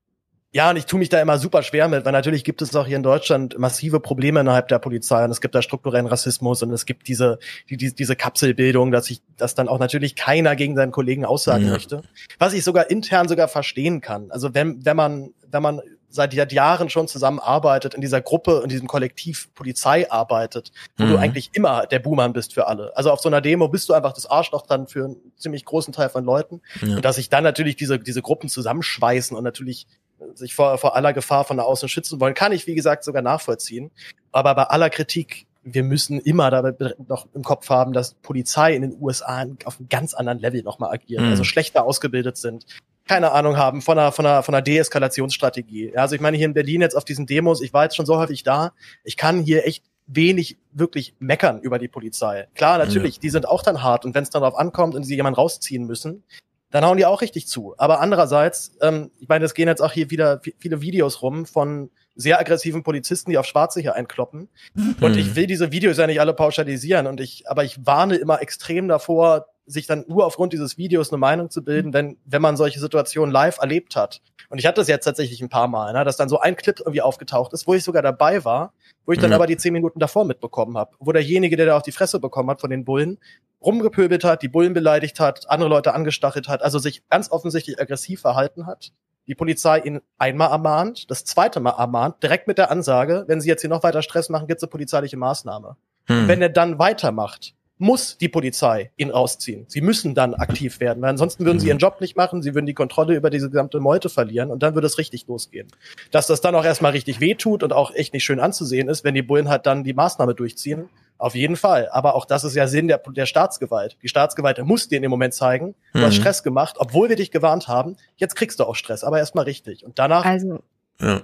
ja, 0.51 0.69
und 0.69 0.77
ich 0.77 0.85
tue 0.85 0.99
mich 0.99 1.09
da 1.09 1.21
immer 1.21 1.37
super 1.37 1.63
schwer 1.63 1.89
mit, 1.89 2.05
weil 2.05 2.13
natürlich 2.13 2.45
gibt 2.45 2.61
es 2.61 2.73
auch 2.77 2.87
hier 2.87 2.95
in 2.95 3.03
Deutschland 3.03 3.57
massive 3.59 3.99
Probleme 3.99 4.39
innerhalb 4.39 4.69
der 4.69 4.79
Polizei 4.79 5.23
und 5.25 5.31
es 5.31 5.41
gibt 5.41 5.53
da 5.53 5.61
strukturellen 5.61 6.05
Rassismus 6.05 6.63
und 6.63 6.71
es 6.71 6.85
gibt 6.85 7.09
diese, 7.09 7.39
die, 7.69 7.75
die, 7.75 7.93
diese 7.93 8.15
Kapselbildung, 8.15 8.91
dass 8.91 9.09
ich, 9.09 9.21
dass 9.35 9.53
dann 9.55 9.67
auch 9.67 9.79
natürlich 9.79 10.15
keiner 10.15 10.55
gegen 10.55 10.75
seinen 10.77 10.93
Kollegen 10.93 11.25
aussagen 11.25 11.65
Ja. 11.65 11.71
möchte. 11.71 12.03
Was 12.39 12.53
ich 12.53 12.63
sogar 12.63 12.89
intern 12.89 13.27
sogar 13.27 13.49
verstehen 13.49 13.99
kann. 13.99 14.31
Also 14.31 14.53
wenn, 14.53 14.85
wenn 14.85 14.95
man, 14.95 15.33
wenn 15.51 15.61
man 15.61 15.81
seit 16.15 16.33
Jahren 16.51 16.89
schon 16.89 17.07
zusammenarbeitet, 17.07 17.93
in 17.93 18.01
dieser 18.01 18.21
Gruppe, 18.21 18.61
in 18.63 18.69
diesem 18.69 18.87
Kollektiv 18.87 19.53
Polizei 19.53 20.09
arbeitet, 20.09 20.71
wo 20.97 21.03
Mhm. 21.05 21.09
du 21.09 21.17
eigentlich 21.17 21.49
immer 21.53 21.85
der 21.85 21.99
Buhmann 21.99 22.33
bist 22.33 22.53
für 22.53 22.65
alle. 22.67 22.95
Also 22.97 23.11
auf 23.11 23.19
so 23.19 23.29
einer 23.29 23.41
Demo 23.41 23.67
bist 23.67 23.87
du 23.89 23.93
einfach 23.93 24.13
das 24.13 24.25
Arschloch 24.25 24.63
dann 24.65 24.87
für 24.87 25.05
einen 25.05 25.17
ziemlich 25.37 25.65
großen 25.65 25.93
Teil 25.93 26.09
von 26.09 26.23
Leuten. 26.25 26.61
Ja. 26.81 26.95
Und 26.95 27.05
dass 27.05 27.17
sich 27.17 27.29
dann 27.29 27.43
natürlich 27.43 27.75
diese, 27.75 27.99
diese 27.99 28.21
Gruppen 28.21 28.49
zusammenschweißen 28.49 29.35
und 29.37 29.43
natürlich 29.43 29.85
sich 30.33 30.55
vor, 30.55 30.77
vor 30.77 30.95
aller 30.95 31.11
Gefahr 31.13 31.43
von 31.43 31.59
außen 31.59 31.89
schützen 31.89 32.19
wollen, 32.19 32.33
kann 32.33 32.53
ich, 32.53 32.65
wie 32.67 32.75
gesagt, 32.75 33.03
sogar 33.03 33.21
nachvollziehen. 33.21 33.91
Aber 34.31 34.55
bei 34.55 34.63
aller 34.63 34.89
Kritik, 34.89 35.45
wir 35.63 35.83
müssen 35.83 36.19
immer 36.19 36.49
dabei 36.51 36.73
noch 37.07 37.27
im 37.33 37.43
Kopf 37.43 37.69
haben, 37.69 37.91
dass 37.91 38.13
Polizei 38.13 38.75
in 38.75 38.83
den 38.83 38.95
USA 39.01 39.45
auf 39.65 39.77
einem 39.79 39.89
ganz 39.89 40.13
anderen 40.13 40.39
Level 40.39 40.61
nochmal 40.63 40.93
agiert, 40.93 41.21
Mhm. 41.21 41.29
also 41.29 41.43
schlechter 41.43 41.83
ausgebildet 41.83 42.37
sind, 42.37 42.65
keine 43.07 43.31
Ahnung 43.31 43.57
haben 43.57 43.81
von 43.81 43.97
einer, 43.99 44.11
von 44.11 44.25
einer, 44.25 44.43
von 44.43 44.55
einer 44.55 44.61
Deeskalationsstrategie. 44.61 45.91
Ja, 45.93 46.01
also 46.01 46.15
ich 46.15 46.21
meine, 46.21 46.37
hier 46.37 46.47
in 46.47 46.53
Berlin 46.53 46.81
jetzt 46.81 46.95
auf 46.95 47.05
diesen 47.05 47.25
Demos, 47.25 47.61
ich 47.61 47.73
war 47.73 47.83
jetzt 47.83 47.95
schon 47.95 48.05
so 48.05 48.17
häufig 48.17 48.43
da, 48.43 48.73
ich 49.03 49.17
kann 49.17 49.39
hier 49.39 49.65
echt 49.67 49.83
wenig 50.07 50.57
wirklich 50.71 51.15
meckern 51.19 51.59
über 51.61 51.79
die 51.79 51.87
Polizei. 51.87 52.47
Klar, 52.55 52.77
natürlich, 52.77 53.19
die 53.19 53.29
sind 53.29 53.47
auch 53.47 53.63
dann 53.63 53.81
hart 53.81 54.05
und 54.05 54.13
wenn 54.13 54.23
es 54.23 54.29
dann 54.29 54.41
darauf 54.41 54.57
ankommt 54.57 54.95
und 54.95 55.03
sie 55.03 55.15
jemanden 55.15 55.39
rausziehen 55.39 55.85
müssen, 55.85 56.23
dann 56.71 56.83
hauen 56.85 56.97
die 56.97 57.05
auch 57.05 57.21
richtig 57.21 57.47
zu. 57.47 57.73
Aber 57.77 58.01
andererseits, 58.01 58.75
ähm, 58.81 59.11
ich 59.19 59.27
meine, 59.27 59.45
es 59.45 59.53
gehen 59.53 59.67
jetzt 59.67 59.81
auch 59.81 59.91
hier 59.93 60.09
wieder 60.11 60.41
vi- 60.41 60.53
viele 60.59 60.81
Videos 60.81 61.21
rum 61.21 61.45
von 61.45 61.89
sehr 62.15 62.39
aggressiven 62.39 62.83
Polizisten, 62.83 63.31
die 63.31 63.37
auf 63.37 63.45
Schwarze 63.45 63.81
hier 63.81 63.95
einkloppen. 63.95 64.49
Und 64.75 65.11
Mhm. 65.13 65.17
ich 65.17 65.35
will 65.35 65.47
diese 65.47 65.71
Videos 65.71 65.97
ja 65.97 66.07
nicht 66.07 66.19
alle 66.19 66.33
pauschalisieren 66.33 67.07
und 67.07 67.19
ich, 67.19 67.49
aber 67.49 67.63
ich 67.63 67.85
warne 67.85 68.15
immer 68.15 68.41
extrem 68.41 68.87
davor, 68.87 69.47
sich 69.65 69.87
dann 69.87 70.05
nur 70.07 70.25
aufgrund 70.25 70.53
dieses 70.53 70.77
Videos 70.77 71.11
eine 71.11 71.17
Meinung 71.17 71.49
zu 71.49 71.63
bilden, 71.63 71.93
wenn, 71.93 72.17
wenn 72.25 72.41
man 72.41 72.57
solche 72.57 72.79
Situationen 72.79 73.31
live 73.31 73.57
erlebt 73.59 73.95
hat. 73.95 74.21
Und 74.49 74.59
ich 74.59 74.65
hatte 74.65 74.81
das 74.81 74.87
jetzt 74.87 75.05
tatsächlich 75.05 75.41
ein 75.41 75.49
paar 75.49 75.67
Mal, 75.67 75.93
ne, 75.93 76.03
dass 76.03 76.17
dann 76.17 76.29
so 76.29 76.39
ein 76.39 76.55
Clip 76.55 76.79
irgendwie 76.79 77.01
aufgetaucht 77.01 77.51
ist, 77.53 77.65
wo 77.65 77.73
ich 77.73 77.83
sogar 77.83 78.03
dabei 78.03 78.45
war, 78.45 78.73
wo 79.05 79.11
ich 79.11 79.19
dann 79.19 79.31
Ja. 79.31 79.37
aber 79.37 79.47
die 79.47 79.57
zehn 79.57 79.73
Minuten 79.73 79.99
davor 79.99 80.25
mitbekommen 80.25 80.77
habe, 80.77 80.91
wo 80.99 81.11
derjenige, 81.11 81.57
der 81.57 81.65
da 81.65 81.77
auf 81.77 81.83
die 81.83 81.91
Fresse 81.91 82.19
bekommen 82.19 82.49
hat 82.49 82.61
von 82.61 82.69
den 82.69 82.85
Bullen, 82.85 83.17
rumgepöbelt 83.63 84.23
hat, 84.23 84.43
die 84.43 84.47
Bullen 84.47 84.73
beleidigt 84.73 85.19
hat, 85.19 85.49
andere 85.49 85.69
Leute 85.69 85.93
angestachelt 85.93 86.47
hat, 86.47 86.61
also 86.61 86.77
sich 86.77 87.07
ganz 87.09 87.31
offensichtlich 87.31 87.79
aggressiv 87.81 88.21
verhalten 88.21 88.67
hat. 88.67 88.91
Die 89.27 89.33
Polizei 89.33 89.79
ihn 89.79 90.01
einmal 90.19 90.51
ermahnt, 90.51 91.09
das 91.09 91.25
zweite 91.25 91.59
Mal 91.59 91.71
ermahnt, 91.71 92.21
direkt 92.21 92.47
mit 92.47 92.59
der 92.59 92.69
Ansage, 92.69 93.23
wenn 93.27 93.41
sie 93.41 93.49
jetzt 93.49 93.61
hier 93.61 93.71
noch 93.71 93.81
weiter 93.81 94.03
Stress 94.03 94.29
machen, 94.29 94.45
gibt's 94.45 94.61
eine 94.61 94.69
polizeiliche 94.69 95.17
Maßnahme. 95.17 95.77
Hm. 96.05 96.27
Wenn 96.27 96.41
er 96.43 96.49
dann 96.49 96.77
weitermacht, 96.77 97.55
muss 97.77 98.17
die 98.17 98.29
Polizei 98.29 98.91
ihn 98.95 99.09
rausziehen. 99.09 99.65
Sie 99.67 99.81
müssen 99.81 100.15
dann 100.15 100.33
aktiv 100.33 100.79
werden, 100.79 101.01
weil 101.01 101.09
ansonsten 101.09 101.45
würden 101.45 101.59
sie 101.59 101.67
ihren 101.67 101.77
Job 101.77 101.99
nicht 101.99 102.15
machen, 102.15 102.41
sie 102.41 102.55
würden 102.55 102.65
die 102.65 102.73
Kontrolle 102.73 103.15
über 103.15 103.29
diese 103.29 103.49
gesamte 103.49 103.79
Meute 103.81 104.09
verlieren 104.09 104.49
und 104.49 104.63
dann 104.63 104.75
würde 104.75 104.87
es 104.87 104.97
richtig 104.97 105.27
losgehen. 105.27 105.67
Dass 106.11 106.27
das 106.27 106.39
dann 106.39 106.55
auch 106.55 106.63
erstmal 106.63 106.93
richtig 106.93 107.19
wehtut 107.19 107.63
und 107.63 107.73
auch 107.73 107.93
echt 107.93 108.13
nicht 108.13 108.23
schön 108.23 108.39
anzusehen 108.39 108.87
ist, 108.87 109.03
wenn 109.03 109.13
die 109.13 109.21
Bullen 109.21 109.49
halt 109.49 109.65
dann 109.65 109.83
die 109.83 109.93
Maßnahme 109.93 110.35
durchziehen, 110.35 110.87
auf 111.17 111.35
jeden 111.35 111.57
Fall. 111.57 111.89
Aber 111.91 112.15
auch 112.15 112.25
das 112.25 112.43
ist 112.45 112.55
ja 112.55 112.67
Sinn 112.67 112.87
der, 112.87 112.97
der 112.99 113.25
Staatsgewalt. 113.25 113.97
Die 114.01 114.07
Staatsgewalt 114.07 114.63
muss 114.63 114.87
dir 114.87 114.95
in 114.97 115.01
dem 115.01 115.11
Moment 115.11 115.33
zeigen, 115.33 115.75
du 115.93 115.99
hast 116.01 116.15
Mhm. 116.15 116.21
Stress 116.21 116.43
gemacht, 116.43 116.75
obwohl 116.79 117.09
wir 117.09 117.15
dich 117.17 117.31
gewarnt 117.31 117.67
haben, 117.67 117.97
jetzt 118.15 118.35
kriegst 118.35 118.59
du 118.59 118.63
auch 118.63 118.75
Stress, 118.75 119.03
aber 119.03 119.17
erstmal 119.19 119.43
richtig. 119.45 119.85
Und 119.85 119.99
danach 119.99 120.23
Also, 120.23 120.59
Ja. 121.01 121.21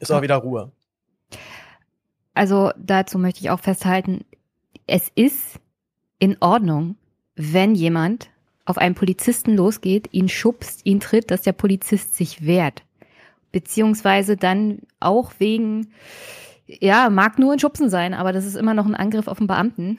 ist 0.00 0.12
auch 0.12 0.20
wieder 0.22 0.36
Ruhe. 0.36 0.70
also 2.34 2.72
dazu 2.76 3.18
möchte 3.18 3.40
ich 3.40 3.50
auch 3.50 3.60
festhalten, 3.60 4.24
es 4.86 5.08
ist 5.14 5.58
in 6.18 6.36
Ordnung, 6.40 6.96
wenn 7.36 7.74
jemand 7.74 8.30
auf 8.64 8.78
einen 8.78 8.94
Polizisten 8.94 9.56
losgeht, 9.56 10.08
ihn 10.12 10.28
schubst, 10.28 10.84
ihn 10.84 11.00
tritt, 11.00 11.30
dass 11.30 11.42
der 11.42 11.52
Polizist 11.52 12.14
sich 12.14 12.44
wehrt. 12.44 12.82
Beziehungsweise 13.50 14.36
dann 14.36 14.80
auch 15.00 15.32
wegen, 15.38 15.88
ja, 16.66 17.08
mag 17.08 17.38
nur 17.38 17.52
ein 17.52 17.58
Schubsen 17.58 17.88
sein, 17.88 18.12
aber 18.12 18.32
das 18.32 18.44
ist 18.44 18.56
immer 18.56 18.74
noch 18.74 18.84
ein 18.84 18.94
Angriff 18.94 19.26
auf 19.26 19.38
den 19.38 19.46
Beamten, 19.46 19.98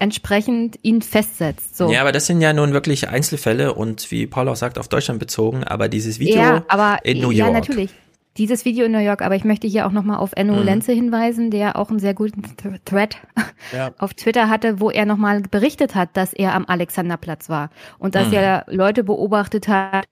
entsprechend 0.00 0.78
ihn 0.82 1.02
festsetzt. 1.02 1.76
So. 1.76 1.92
Ja, 1.92 2.00
aber 2.00 2.10
das 2.10 2.26
sind 2.26 2.40
ja 2.40 2.52
nun 2.52 2.72
wirklich 2.72 3.08
Einzelfälle 3.08 3.74
und 3.74 4.10
wie 4.10 4.26
Paul 4.26 4.48
auch 4.48 4.56
sagt, 4.56 4.78
auf 4.78 4.88
Deutschland 4.88 5.20
bezogen, 5.20 5.62
aber 5.62 5.88
dieses 5.88 6.18
Video 6.18 6.40
ja, 6.40 6.64
aber, 6.66 6.98
in 7.04 7.20
New 7.20 7.30
Ja, 7.30 7.44
York. 7.44 7.54
natürlich. 7.54 7.90
Dieses 8.40 8.64
Video 8.64 8.86
in 8.86 8.92
New 8.92 8.98
York, 9.00 9.20
aber 9.20 9.36
ich 9.36 9.44
möchte 9.44 9.66
hier 9.66 9.86
auch 9.86 9.92
nochmal 9.92 10.16
auf 10.16 10.32
Enno 10.34 10.54
Mhm. 10.54 10.62
Lenze 10.64 10.92
hinweisen, 10.92 11.50
der 11.50 11.76
auch 11.76 11.90
einen 11.90 11.98
sehr 11.98 12.14
guten 12.14 12.40
Th- 12.42 12.80
Thread 12.86 13.18
Ja. 13.72 13.90
auf 13.98 14.14
Twitter 14.14 14.48
hatte, 14.48 14.80
wo 14.80 14.88
er 14.90 15.04
nochmal 15.04 15.42
berichtet 15.42 15.94
hat, 15.94 16.16
dass 16.16 16.32
er 16.32 16.54
am 16.54 16.64
Alexanderplatz 16.66 17.50
war 17.50 17.68
und 17.98 18.14
dass 18.14 18.28
Mhm. 18.28 18.34
er 18.34 18.64
Leute 18.68 19.04
beobachtet 19.04 19.68
hat, 19.68 20.06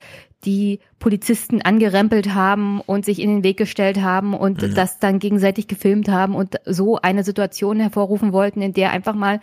die 0.45 0.81
Polizisten 0.99 1.63
angerempelt 1.63 2.35
haben 2.35 2.83
und 2.83 3.07
sich 3.07 3.19
in 3.19 3.31
den 3.31 3.45
Weg 3.45 3.57
gestellt 3.57 4.03
haben 4.03 4.35
und 4.35 4.61
Mhm. 4.61 4.75
das 4.75 4.99
dann 4.99 5.21
gegenseitig 5.21 5.67
gefilmt 5.67 6.11
haben 6.11 6.35
und 6.35 6.57
so 6.67 6.97
eine 7.01 7.25
Situation 7.25 7.81
hervorrufen 7.81 8.35
wollten, 8.35 8.61
in 8.61 8.75
der 8.75 8.93
einfach 8.93 9.15
mal 9.15 9.41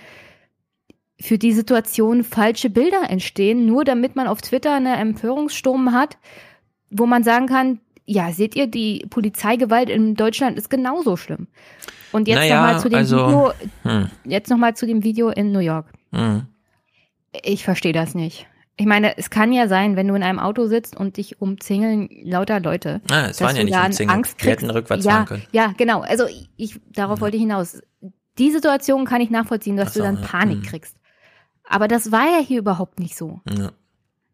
für 1.20 1.40
die 1.40 1.54
Situation 1.54 2.24
falsche 2.24 2.70
Bilder 2.70 3.10
entstehen, 3.10 3.66
nur 3.66 3.84
damit 3.84 4.16
man 4.16 4.28
auf 4.28 4.42
Twitter 4.44 4.76
eine 4.76 4.96
Empörungssturm 4.98 5.92
hat, 5.92 6.20
wo 6.92 7.08
man 7.08 7.24
sagen 7.24 7.48
kann, 7.48 7.80
ja, 8.06 8.32
seht 8.32 8.56
ihr, 8.56 8.68
die 8.68 9.06
Polizeigewalt 9.10 9.90
in 9.90 10.16
Deutschland 10.16 10.58
ist 10.58 10.70
genauso 10.70 11.18
schlimm. 11.18 11.48
Und 12.12 12.28
jetzt 12.28 12.38
Naja, 12.40 12.62
nochmal 12.62 12.80
zu 12.80 12.90
dem 12.90 12.98
also, 13.00 13.18
Video, 13.18 13.54
hm. 13.84 14.10
jetzt 14.24 14.50
nochmal 14.50 14.76
zu 14.76 14.86
dem 14.86 15.04
Video 15.04 15.30
in 15.30 15.52
New 15.52 15.60
York. 15.60 15.88
Hm. 16.12 16.46
Ich 17.44 17.64
verstehe 17.66 17.94
das 17.94 18.16
nicht. 18.16 18.48
Ich 18.78 18.86
meine, 18.86 19.18
es 19.18 19.30
kann 19.30 19.54
ja 19.54 19.68
sein, 19.68 19.96
wenn 19.96 20.08
du 20.08 20.16
in 20.16 20.24
einem 20.24 20.40
Auto 20.40 20.68
sitzt 20.68 20.98
und 20.98 21.18
dich 21.18 21.42
umzingeln 21.42 22.10
lauter 22.24 22.60
Leute. 22.60 23.02
Ah, 23.10 23.28
es 23.30 23.38
dass 23.38 23.42
waren 23.48 23.56
ja 23.56 23.64
nicht 23.64 23.74
dann 23.76 23.86
umzingelt. 23.88 24.16
Angst 24.18 24.44
hätten 24.44 24.60
kriegst. 24.68 24.76
rückwärts 24.76 25.06
ja, 25.06 25.12
fahren 25.12 25.26
können. 25.26 25.44
Ja, 25.52 25.74
genau. 25.78 26.02
Also 26.02 26.26
ich, 26.58 26.80
darauf 26.94 27.22
wollte 27.22 27.38
ich 27.38 27.42
hinaus. 27.42 27.82
Die 28.38 28.52
Situation 28.52 29.06
kann 29.06 29.22
ich 29.22 29.30
nachvollziehen, 29.30 29.78
dass 29.78 29.94
so, 29.94 30.02
du 30.02 30.06
dann 30.06 30.18
ja. 30.22 30.28
Panik 30.28 30.58
Mhm. 30.60 30.64
kriegst. 30.64 30.98
Aber 31.68 31.88
das 31.88 32.12
war 32.12 32.26
ja 32.26 32.40
hier 32.46 32.60
überhaupt 32.60 33.00
nicht 33.00 33.16
so. 33.16 33.40
Ja. 33.50 33.72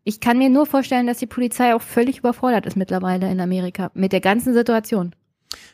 Ich 0.04 0.20
kann 0.20 0.38
mir 0.38 0.50
nur 0.50 0.66
vorstellen, 0.66 1.08
dass 1.08 1.18
die 1.18 1.28
Polizei 1.28 1.76
auch 1.76 1.82
völlig 1.82 2.20
überfordert 2.20 2.66
ist 2.66 2.76
mittlerweile 2.76 3.30
in 3.32 3.40
Amerika 3.40 3.92
mit 3.94 4.12
der 4.12 4.22
ganzen 4.22 4.54
Situation. 4.54 5.14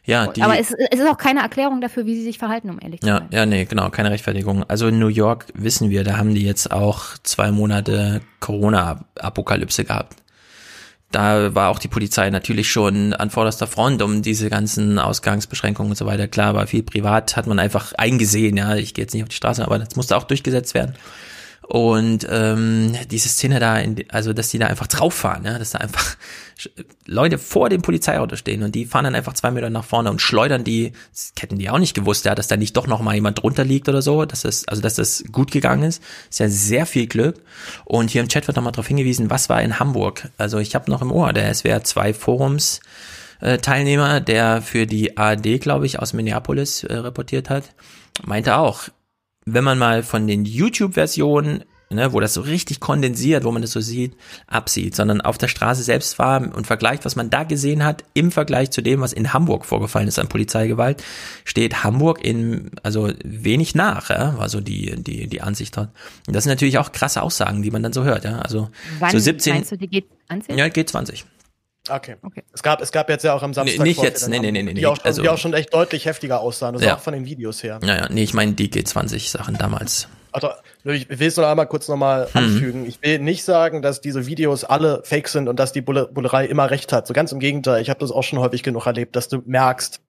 Ja, 0.04 0.28
die, 0.28 0.42
Aber 0.42 0.60
es, 0.60 0.72
es 0.72 1.00
ist 1.00 1.08
auch 1.08 1.18
keine 1.18 1.42
Erklärung 1.42 1.82
dafür, 1.82 2.06
wie 2.06 2.16
sie 2.16 2.24
sich 2.24 2.40
verhalten, 2.40 2.70
um 2.70 2.80
ehrlich 2.82 3.02
zu 3.02 3.08
ja, 3.08 3.18
sein. 3.20 3.28
ja, 3.32 3.46
nee, 3.46 3.66
genau, 3.66 3.90
keine 3.90 4.10
Rechtfertigung. 4.10 4.64
Also 4.64 4.88
in 4.88 5.00
New 5.00 5.08
York 5.08 5.46
wissen 5.54 5.90
wir, 5.90 6.04
da 6.04 6.18
haben 6.18 6.34
die 6.34 6.44
jetzt 6.44 6.72
auch 6.72 7.18
zwei 7.24 7.52
Monate 7.52 8.22
Corona-Apokalypse 8.40 9.84
gehabt. 9.84 10.16
Da 11.12 11.56
war 11.56 11.70
auch 11.70 11.80
die 11.80 11.88
Polizei 11.88 12.30
natürlich 12.30 12.70
schon 12.70 13.14
an 13.14 13.30
vorderster 13.30 13.68
Front 13.68 14.02
um 14.02 14.22
diese 14.22 14.50
ganzen 14.50 15.00
Ausgangsbeschränkungen 15.00 15.92
und 15.92 15.98
so 15.98 16.06
weiter. 16.06 16.28
Klar, 16.28 16.54
war 16.54 16.68
viel 16.68 16.84
privat, 16.84 17.38
hat 17.38 17.48
man 17.48 17.60
einfach 17.60 17.94
eingesehen, 17.94 18.58
ja, 18.58 18.76
ich 18.76 18.94
gehe 18.94 19.04
jetzt 19.04 19.14
nicht 19.14 19.24
auf 19.24 19.30
die 19.30 19.36
Straße, 19.36 19.64
aber 19.64 19.80
das 19.80 19.96
musste 19.96 20.18
auch 20.18 20.24
durchgesetzt 20.24 20.74
werden. 20.74 20.96
Und 21.68 22.26
ähm, 22.30 22.96
diese 23.12 23.28
Szene 23.28 23.60
da, 23.60 23.78
in, 23.78 24.06
also 24.10 24.32
dass 24.32 24.50
die 24.50 24.58
da 24.58 24.68
einfach 24.68 24.88
drauf 24.88 25.14
fahren, 25.14 25.44
ja, 25.44 25.60
dass 25.60 25.72
da 25.72 25.80
einfach 25.80 26.16
Leute 27.06 27.38
vor 27.38 27.68
dem 27.68 27.82
Polizeiauto 27.82 28.38
stehen 28.38 28.64
und 28.64 28.74
die 28.74 28.86
fahren 28.86 29.04
dann 29.04 29.16
einfach 29.16 29.34
zwei 29.34 29.52
Meter 29.52 29.70
nach 29.70 29.84
vorne 29.84 30.10
und 30.10 30.22
schleudern 30.22 30.64
die, 30.64 30.94
das 31.12 31.34
hätten 31.38 31.58
die 31.58 31.70
auch 31.70 31.78
nicht 31.78 31.94
gewusst, 31.94 32.24
ja, 32.24 32.36
dass 32.36 32.48
da 32.48 32.56
nicht 32.56 32.78
doch 32.78 32.88
noch 32.88 33.02
mal 33.02 33.16
jemand 33.16 33.44
drunter 33.44 33.66
liegt 33.66 33.90
oder 33.90 34.02
so, 34.02 34.24
dass 34.24 34.44
das, 34.44 34.66
also 34.66 34.82
dass 34.82 34.96
das 34.96 35.26
gut 35.30 35.52
gegangen 35.52 35.84
ist, 35.84 36.02
ist 36.30 36.40
ja 36.40 36.48
sehr 36.48 36.86
viel 36.86 37.06
Glück. 37.08 37.42
Und 37.84 38.12
hier 38.12 38.22
im 38.22 38.30
Chat 38.30 38.48
wird 38.48 38.56
nochmal 38.56 38.72
darauf 38.72 38.88
hingewiesen, 38.88 39.30
was 39.30 39.50
war 39.50 39.62
in 39.62 39.78
Hamburg. 39.78 40.30
Also 40.38 40.60
ich 40.60 40.74
habe 40.74 40.90
noch 40.90 41.02
im 41.02 41.12
Ohr, 41.12 41.34
der 41.34 41.54
SWR 41.54 41.84
2 41.84 42.14
Forums 42.14 42.80
äh, 43.42 43.58
Teilnehmer, 43.58 44.22
der 44.22 44.62
für 44.62 44.86
die 44.88 45.18
ARD, 45.18 45.60
glaube 45.60 45.86
ich, 45.86 46.00
aus 46.00 46.14
Minneapolis 46.14 46.86
äh, 46.86 46.96
reportiert 46.96 47.50
hat, 47.50 47.74
meinte 48.26 48.56
auch, 48.56 48.84
wenn 49.48 49.64
man 49.64 49.78
mal 49.78 50.04
von 50.04 50.28
den 50.28 50.46
YouTube-Versionen 50.46 51.64
ne, 51.90 52.12
wo 52.12 52.20
das 52.20 52.34
so 52.34 52.42
richtig 52.42 52.80
kondensiert, 52.80 53.44
wo 53.44 53.52
man 53.52 53.62
das 53.62 53.72
so 53.72 53.80
sieht, 53.80 54.16
absieht, 54.48 54.96
sondern 54.96 55.22
auf 55.22 55.38
der 55.38 55.48
Straße 55.48 55.84
selbst 55.84 56.20
war 56.20 56.42
und 56.54 56.68
vergleicht, 56.68 57.06
was 57.06 57.16
man 57.16 57.30
da 57.30 57.44
gesehen 57.44 57.84
hat, 57.84 58.04
im 58.14 58.32
Vergleich 58.32 58.72
zu 58.72 58.82
dem, 58.82 59.02
was 59.02 59.14
in 59.14 59.34
Hamburg 59.34 59.66
vorgefallen 59.66 60.08
ist 60.08 60.20
an 60.20 60.28
Polizeigewalt, 60.28 61.04
steht 61.46 61.84
Hamburg 61.84 62.24
in, 62.24 62.72
also 62.84 63.12
wenig 63.24 63.76
nach, 63.76 64.10
ja, 64.10 64.38
war 64.38 64.50
so 64.50 64.60
die, 64.60 65.02
die, 65.02 65.28
die 65.28 65.42
Ansicht 65.42 65.78
dort. 65.78 65.90
Und 66.28 66.36
das 66.36 66.44
sind 66.44 66.52
natürlich 66.52 66.78
auch 66.78 66.92
krasse 66.92 67.22
Aussagen, 67.22 67.62
die 67.62 67.72
man 67.72 67.84
dann 67.84 67.94
so 67.94 68.04
hört, 68.04 68.26
ja, 68.26 68.40
also 68.40 68.70
Wann 69.00 69.12
so 69.12 69.20
17, 69.20 69.54
meinst 69.54 69.72
du, 69.72 69.78
die 69.78 69.88
geht 69.88 70.08
anzählen? 70.28 70.60
ja, 70.60 70.66
G20. 70.66 71.24
Okay. 71.90 72.16
Es 72.54 72.64
gab, 72.64 72.82
es 72.82 72.92
gab 72.92 73.10
jetzt 73.10 73.24
ja 73.24 73.34
auch 73.34 73.44
am 73.44 73.54
Samstag. 73.54 73.80
Nee, 73.80 73.90
nicht 73.90 74.02
jetzt, 74.02 74.28
nee, 74.30 74.40
nee, 74.40 74.52
nee, 74.52 74.64
nee, 74.64 74.74
Die 74.74 74.86
auch, 74.86 74.96
schon, 74.98 75.06
also- 75.06 75.22
die 75.22 75.30
auch 75.30 75.38
schon 75.38 75.54
echt 75.54 75.74
deutlich 75.74 76.06
heftiger 76.06 76.40
aussahen. 76.42 76.74
Das 76.74 76.84
Ja. 76.84 76.96
auch 76.96 77.00
von 77.00 77.14
den 77.14 77.26
Videos 77.26 77.64
her. 77.64 77.80
Naja, 77.82 78.08
nee, 78.10 78.24
ich 78.24 78.34
meine 78.34 78.54
die 78.54 78.70
G20-Sachen 78.72 79.58
damals. 79.58 80.08
Also, 80.34 80.50
ich 80.84 81.10
will 81.10 81.28
es 81.28 81.38
noch 81.38 81.46
einmal 81.46 81.66
kurz 81.68 81.88
nochmal 81.88 82.26
Mhm. 82.34 82.38
anfügen. 82.40 82.86
Ich 82.86 83.02
will 83.02 83.20
nicht 83.20 83.44
sagen, 83.44 83.82
dass 83.82 84.02
diese 84.02 84.28
Videos 84.28 84.64
alle 84.64 85.02
fake 85.04 85.30
sind 85.30 85.48
und 85.48 85.58
dass 85.60 85.72
die 85.72 85.82
Bulle 85.82 86.08
Bullerei 86.08 86.46
immer 86.46 86.70
recht 86.70 86.92
hat. 86.94 87.08
So 87.08 87.14
ganz 87.14 87.32
im 87.32 87.40
Gegenteil. 87.40 87.82
Ich 87.82 87.90
habe 87.90 88.00
das 88.00 88.12
auch 88.12 88.24
schon 88.24 88.40
häufig 88.40 88.62
genug 88.62 88.86
erlebt, 88.86 89.16
dass 89.16 89.30
du 89.30 89.42
merkst, 89.46 90.00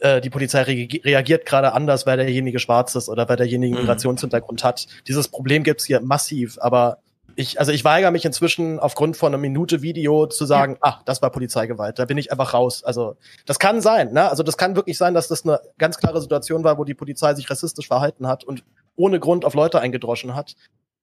äh, 0.00 0.20
die 0.20 0.30
Polizei 0.30 0.62
re 0.62 0.88
reagiert 1.04 1.44
gerade 1.44 1.72
anders, 1.72 2.06
weil 2.06 2.16
derjenige 2.16 2.58
schwarz 2.60 2.94
ist 2.94 3.08
oder 3.08 3.28
weil 3.28 3.36
derjenige 3.36 3.74
Mhm. 3.74 3.80
Migrationshintergrund 3.82 4.64
hat. 4.64 4.86
Dieses 5.06 5.28
Problem 5.28 5.62
gibt's 5.64 5.84
hier 5.84 6.00
massiv, 6.00 6.56
aber 6.60 6.98
ich, 7.36 7.58
also 7.58 7.72
ich 7.72 7.84
weigere 7.84 8.10
mich 8.10 8.24
inzwischen 8.24 8.78
aufgrund 8.78 9.16
von 9.16 9.32
einer 9.32 9.40
Minute 9.40 9.82
Video 9.82 10.26
zu 10.26 10.44
sagen, 10.46 10.76
ach, 10.80 11.02
das 11.04 11.22
war 11.22 11.30
Polizeigewalt. 11.30 11.98
Da 11.98 12.04
bin 12.04 12.18
ich 12.18 12.30
einfach 12.32 12.54
raus. 12.54 12.84
Also 12.84 13.16
das 13.46 13.58
kann 13.58 13.80
sein, 13.80 14.12
ne? 14.12 14.28
Also 14.30 14.42
das 14.42 14.56
kann 14.56 14.76
wirklich 14.76 14.98
sein, 14.98 15.14
dass 15.14 15.28
das 15.28 15.44
eine 15.44 15.60
ganz 15.78 15.98
klare 15.98 16.20
Situation 16.20 16.64
war, 16.64 16.78
wo 16.78 16.84
die 16.84 16.94
Polizei 16.94 17.34
sich 17.34 17.50
rassistisch 17.50 17.86
verhalten 17.88 18.26
hat 18.26 18.44
und 18.44 18.64
ohne 18.96 19.18
Grund 19.20 19.44
auf 19.44 19.54
Leute 19.54 19.80
eingedroschen 19.80 20.34
hat. 20.34 20.54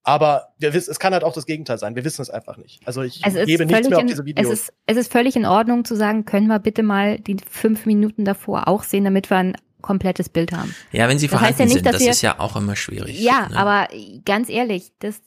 Aber 0.04 0.48
wir 0.58 0.74
wissen, 0.74 0.90
es 0.90 1.00
kann 1.00 1.14
halt 1.14 1.24
auch 1.24 1.34
das 1.34 1.46
Gegenteil 1.46 1.78
sein. 1.78 1.96
Wir 1.96 2.04
wissen 2.04 2.22
es 2.24 2.30
einfach 2.32 2.58
nicht. 2.58 2.82
Also 2.88 3.04
ich 3.04 3.22
Es 3.24 3.36
ist, 3.36 3.46
gebe 3.46 3.66
nichts 3.68 3.88
völlig 3.88 3.90
mehr 3.90 3.98
auf 3.98 4.02
in, 4.02 4.08
diese 4.08 4.22
es, 4.22 4.26
Videos. 4.26 4.52
ist, 4.54 4.74
es 4.88 4.98
ist 4.98 5.12
völlig 5.12 5.36
in 5.36 5.46
Ordnung 5.46 5.86
zu 5.86 5.96
sagen, 5.96 6.26
können 6.26 6.48
wir 6.48 6.58
bitte 6.60 6.82
mal 6.82 7.20
die 7.20 7.38
fünf 7.48 7.86
Minuten 7.86 8.26
davor 8.26 8.68
auch 8.68 8.82
sehen, 8.84 9.04
damit 9.04 9.30
wir 9.30 9.38
ein 9.38 9.56
komplettes 9.82 10.30
Bild 10.30 10.54
haben. 10.54 10.74
Ja, 10.92 11.08
wenn 11.08 11.20
sie 11.20 11.28
Das 11.28 11.40
heißt 11.42 11.58
vorhanden 11.58 11.60
ja 11.60 11.66
nicht, 11.66 11.74
sind, 11.76 11.86
dass 11.86 11.94
das 11.94 12.02
wir- 12.04 12.12
ist 12.12 12.22
ja 12.24 12.40
auch 12.40 12.56
immer 12.56 12.76
schwierig. 12.76 13.20
Ja, 13.20 13.50
ne? 13.50 13.58
aber 13.58 13.88
ganz 14.26 14.50
ehrlich, 14.50 14.92
das, 15.00 15.22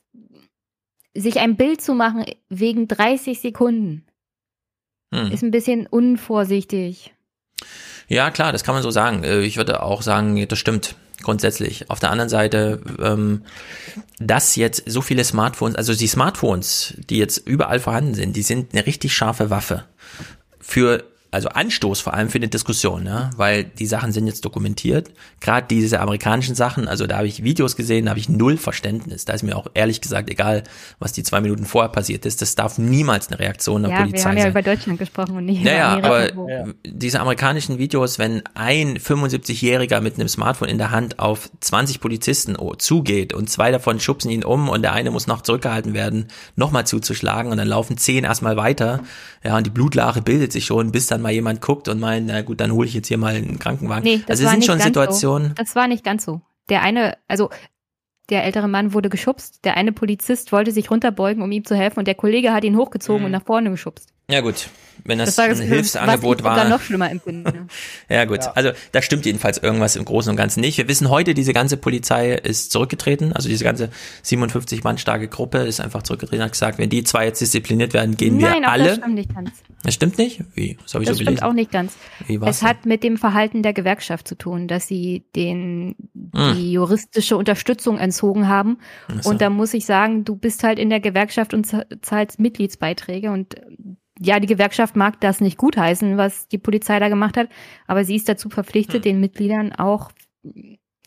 sich 1.14 1.38
ein 1.40 1.56
Bild 1.56 1.80
zu 1.80 1.94
machen 1.94 2.24
wegen 2.48 2.88
30 2.88 3.40
Sekunden 3.40 4.04
Hm. 5.14 5.30
ist 5.30 5.42
ein 5.42 5.50
bisschen 5.52 5.86
unvorsichtig. 5.86 7.14
Ja, 8.08 8.30
klar, 8.30 8.52
das 8.52 8.64
kann 8.64 8.74
man 8.74 8.82
so 8.82 8.90
sagen. 8.90 9.22
Äh, 9.22 9.40
Ich 9.42 9.56
würde 9.56 9.82
auch 9.82 10.02
sagen, 10.02 10.46
das 10.48 10.58
stimmt 10.58 10.96
grundsätzlich. 11.22 11.88
Auf 11.90 12.00
der 12.00 12.10
anderen 12.10 12.28
Seite, 12.28 12.82
ähm, 13.00 13.44
dass 14.18 14.56
jetzt 14.56 14.82
so 14.86 15.00
viele 15.00 15.24
Smartphones, 15.24 15.76
also 15.76 15.94
die 15.94 16.08
Smartphones, 16.08 16.94
die 17.08 17.18
jetzt 17.18 17.38
überall 17.38 17.78
vorhanden 17.80 18.14
sind, 18.14 18.34
die 18.36 18.42
sind 18.42 18.72
eine 18.74 18.84
richtig 18.86 19.14
scharfe 19.14 19.50
Waffe 19.50 19.84
für 20.60 21.04
also 21.34 21.48
Anstoß 21.50 22.00
vor 22.00 22.14
allem 22.14 22.30
für 22.30 22.38
eine 22.38 22.48
Diskussion, 22.48 23.04
ja, 23.06 23.30
weil 23.36 23.64
die 23.64 23.86
Sachen 23.86 24.12
sind 24.12 24.26
jetzt 24.26 24.44
dokumentiert. 24.44 25.10
Gerade 25.40 25.66
diese 25.68 26.00
amerikanischen 26.00 26.54
Sachen, 26.54 26.88
also 26.88 27.06
da 27.06 27.18
habe 27.18 27.26
ich 27.26 27.44
Videos 27.44 27.76
gesehen, 27.76 28.06
da 28.06 28.10
habe 28.10 28.20
ich 28.20 28.28
null 28.28 28.56
Verständnis. 28.56 29.24
Da 29.24 29.34
ist 29.34 29.42
mir 29.42 29.56
auch 29.56 29.66
ehrlich 29.74 30.00
gesagt 30.00 30.30
egal, 30.30 30.62
was 30.98 31.12
die 31.12 31.22
zwei 31.22 31.40
Minuten 31.40 31.66
vorher 31.66 31.90
passiert 31.90 32.24
ist. 32.26 32.40
Das 32.40 32.54
darf 32.54 32.78
niemals 32.78 33.28
eine 33.28 33.38
Reaktion 33.38 33.82
der 33.82 33.90
Ja, 33.92 33.98
Polizei 33.98 34.18
wir 34.24 34.28
haben 34.30 34.36
ja 34.36 34.42
sein. 34.44 34.50
über 34.52 34.62
Deutschland 34.62 34.98
gesprochen 34.98 35.36
und 35.36 35.44
nicht 35.46 35.60
über 35.60 35.70
Naja, 35.70 35.92
Amerika. 35.98 36.08
aber 36.08 36.36
wo- 36.36 36.72
diese 36.86 37.20
amerikanischen 37.20 37.78
Videos, 37.78 38.18
wenn 38.18 38.42
ein 38.54 38.96
75-Jähriger 38.98 40.00
mit 40.00 40.14
einem 40.14 40.28
Smartphone 40.28 40.68
in 40.68 40.78
der 40.78 40.90
Hand 40.90 41.18
auf 41.18 41.50
20 41.60 42.00
Polizisten 42.00 42.56
zugeht 42.78 43.32
und 43.34 43.50
zwei 43.50 43.70
davon 43.70 44.00
schubsen 44.00 44.30
ihn 44.30 44.44
um 44.44 44.68
und 44.68 44.82
der 44.82 44.92
eine 44.92 45.10
muss 45.10 45.26
noch 45.26 45.42
zurückgehalten 45.42 45.94
werden, 45.94 46.26
nochmal 46.56 46.86
zuzuschlagen 46.86 47.50
und 47.50 47.58
dann 47.58 47.68
laufen 47.68 47.96
zehn 47.98 48.24
erstmal 48.24 48.56
weiter, 48.56 49.00
ja, 49.42 49.56
und 49.56 49.66
die 49.66 49.70
Blutlache 49.70 50.22
bildet 50.22 50.52
sich 50.52 50.64
schon, 50.66 50.92
bis 50.92 51.06
dann 51.06 51.22
mal 51.24 51.32
jemand 51.32 51.60
guckt 51.60 51.88
und 51.88 51.98
meint, 51.98 52.28
na 52.28 52.42
gut, 52.42 52.60
dann 52.60 52.70
hole 52.72 52.86
ich 52.86 52.94
jetzt 52.94 53.08
hier 53.08 53.18
mal 53.18 53.34
einen 53.34 53.58
Krankenwagen. 53.58 54.04
Nee, 54.04 54.18
das 54.18 54.38
also 54.38 54.44
es 54.44 54.50
sind 54.50 54.58
nicht 54.60 54.66
schon 54.70 54.78
Situationen. 54.78 55.48
So. 55.48 55.54
Das 55.54 55.74
war 55.74 55.88
nicht 55.88 56.04
ganz 56.04 56.24
so. 56.24 56.40
Der 56.68 56.82
eine, 56.82 57.16
also 57.26 57.50
der 58.30 58.44
ältere 58.44 58.68
Mann 58.68 58.92
wurde 58.94 59.10
geschubst, 59.10 59.64
der 59.64 59.76
eine 59.76 59.92
Polizist 59.92 60.52
wollte 60.52 60.70
sich 60.70 60.90
runterbeugen, 60.90 61.42
um 61.42 61.50
ihm 61.52 61.64
zu 61.64 61.74
helfen 61.74 61.98
und 61.98 62.06
der 62.08 62.14
Kollege 62.14 62.52
hat 62.52 62.64
ihn 62.64 62.76
hochgezogen 62.76 63.20
Mhm. 63.22 63.26
und 63.26 63.32
nach 63.32 63.44
vorne 63.44 63.70
geschubst. 63.70 64.10
Ja 64.30 64.40
gut, 64.40 64.68
wenn 65.04 65.18
das, 65.18 65.36
war 65.38 65.44
ein 65.44 65.50
das, 65.50 65.60
Hilfsangebot 65.60 66.38
was 66.38 66.38
ich 66.38 66.44
war. 66.44 66.54
sogar 66.56 66.68
noch 66.70 66.80
schlimmer 66.84 67.10
empfinden. 67.10 67.68
Ja. 68.08 68.16
Ja 68.16 68.24
gut, 68.26 68.40
also 68.54 68.70
da 68.92 69.02
stimmt 69.02 69.26
jedenfalls 69.26 69.58
irgendwas 69.58 69.96
im 69.96 70.04
Großen 70.04 70.30
und 70.30 70.36
Ganzen 70.36 70.60
nicht. 70.60 70.78
Wir 70.78 70.88
wissen 70.88 71.10
heute, 71.10 71.34
diese 71.34 71.52
ganze 71.52 71.76
Polizei 71.76 72.32
ist 72.34 72.70
zurückgetreten, 72.72 73.32
also 73.32 73.48
diese 73.48 73.64
ganze 73.64 73.90
57 74.22 74.84
Mann 74.84 74.98
starke 74.98 75.28
Gruppe 75.28 75.58
ist 75.58 75.80
einfach 75.80 76.02
zurückgetreten 76.02 76.40
und 76.40 76.44
hat 76.46 76.52
gesagt, 76.52 76.78
wenn 76.78 76.90
die 76.90 77.04
zwei 77.04 77.26
jetzt 77.26 77.40
diszipliniert 77.40 77.92
werden, 77.94 78.16
gehen 78.16 78.38
wir 78.38 78.48
Nein, 78.50 78.64
auch 78.64 78.72
alle. 78.72 78.84
das 78.84 78.96
stimmt 78.96 79.14
nicht 79.14 79.34
ganz. 79.34 79.50
Das 79.82 79.94
stimmt 79.94 80.18
nicht? 80.18 80.42
Wie? 80.54 80.78
Das 80.82 80.94
habe 80.94 81.04
ich 81.04 81.08
Das 81.08 81.18
so 81.18 81.22
stimmt 81.22 81.36
gelesen. 81.38 81.44
auch 81.44 81.52
nicht 81.52 81.70
ganz. 81.70 81.92
Wie 82.26 82.40
war's 82.40 82.56
Es 82.56 82.62
hat 82.62 82.86
mit 82.86 83.02
dem 83.02 83.18
Verhalten 83.18 83.62
der 83.62 83.72
Gewerkschaft 83.74 84.26
zu 84.26 84.34
tun, 84.36 84.68
dass 84.68 84.86
sie 84.86 85.24
den 85.36 85.94
Hm. 86.34 86.54
die 86.56 86.72
juristische 86.72 87.36
Unterstützung 87.36 87.98
entzogen 87.98 88.48
haben. 88.48 88.78
So. 89.20 89.30
Und 89.30 89.40
da 89.40 89.50
muss 89.50 89.74
ich 89.74 89.84
sagen, 89.86 90.24
du 90.24 90.36
bist 90.36 90.64
halt 90.64 90.78
in 90.78 90.88
der 90.90 91.00
Gewerkschaft 91.00 91.52
und 91.54 91.66
zahlst 92.02 92.40
Mitgliedsbeiträge 92.40 93.30
und 93.30 93.54
ja, 94.20 94.38
die 94.40 94.46
Gewerkschaft 94.46 94.96
mag 94.96 95.20
das 95.20 95.40
nicht 95.40 95.58
gutheißen, 95.58 96.16
was 96.16 96.48
die 96.48 96.58
Polizei 96.58 96.98
da 97.00 97.08
gemacht 97.08 97.36
hat, 97.36 97.48
aber 97.86 98.04
sie 98.04 98.16
ist 98.16 98.28
dazu 98.28 98.48
verpflichtet, 98.48 98.96
Hm. 98.96 99.02
den 99.02 99.20
Mitgliedern 99.20 99.72
auch 99.72 100.10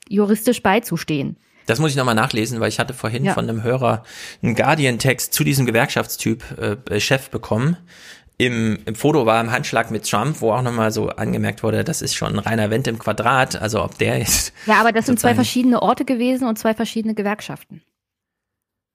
juristisch 0.10 0.64
beizustehen. 0.64 1.38
Das 1.66 1.80
muss 1.80 1.92
ich 1.92 1.98
nochmal 1.98 2.16
nachlesen, 2.16 2.60
weil 2.62 2.70
ich 2.70 2.80
hatte 2.80 2.94
vorhin 2.94 3.26
Ja. 3.26 3.34
von 3.34 3.50
einem 3.50 3.62
Hörer 3.62 4.04
einen 4.42 4.56
Guardian-Text 4.56 5.34
zu 5.34 5.44
diesem 5.44 5.66
Gewerkschaftstyp 5.66 6.44
äh, 6.90 7.00
Chef 7.00 7.30
bekommen. 7.30 7.76
Im, 8.38 8.78
Im 8.86 8.96
Foto 8.96 9.26
war 9.26 9.40
ein 9.40 9.52
Handschlag 9.52 9.90
mit 9.92 10.10
Trump, 10.10 10.42
wo 10.42 10.52
auch 10.54 10.62
nochmal 10.62 10.92
so 10.92 11.10
angemerkt 11.10 11.64
wurde, 11.64 11.84
das 11.84 12.02
ist 12.02 12.14
schon 12.16 12.34
ein 12.34 12.40
reiner 12.40 12.70
Wendt 12.70 12.88
im 12.88 13.00
Quadrat. 13.00 13.60
Also 13.62 13.84
ob 13.84 13.98
der 13.98 14.20
jetzt. 14.20 14.54
Ja, 14.66 14.80
aber 14.80 14.92
das 14.92 15.08
sind 15.08 15.20
zwei 15.20 15.34
verschiedene 15.36 15.82
Orte 15.82 16.06
gewesen 16.06 16.48
und 16.48 16.58
zwei 16.60 16.74
verschiedene 16.74 17.16
Gewerkschaften. 17.16 17.82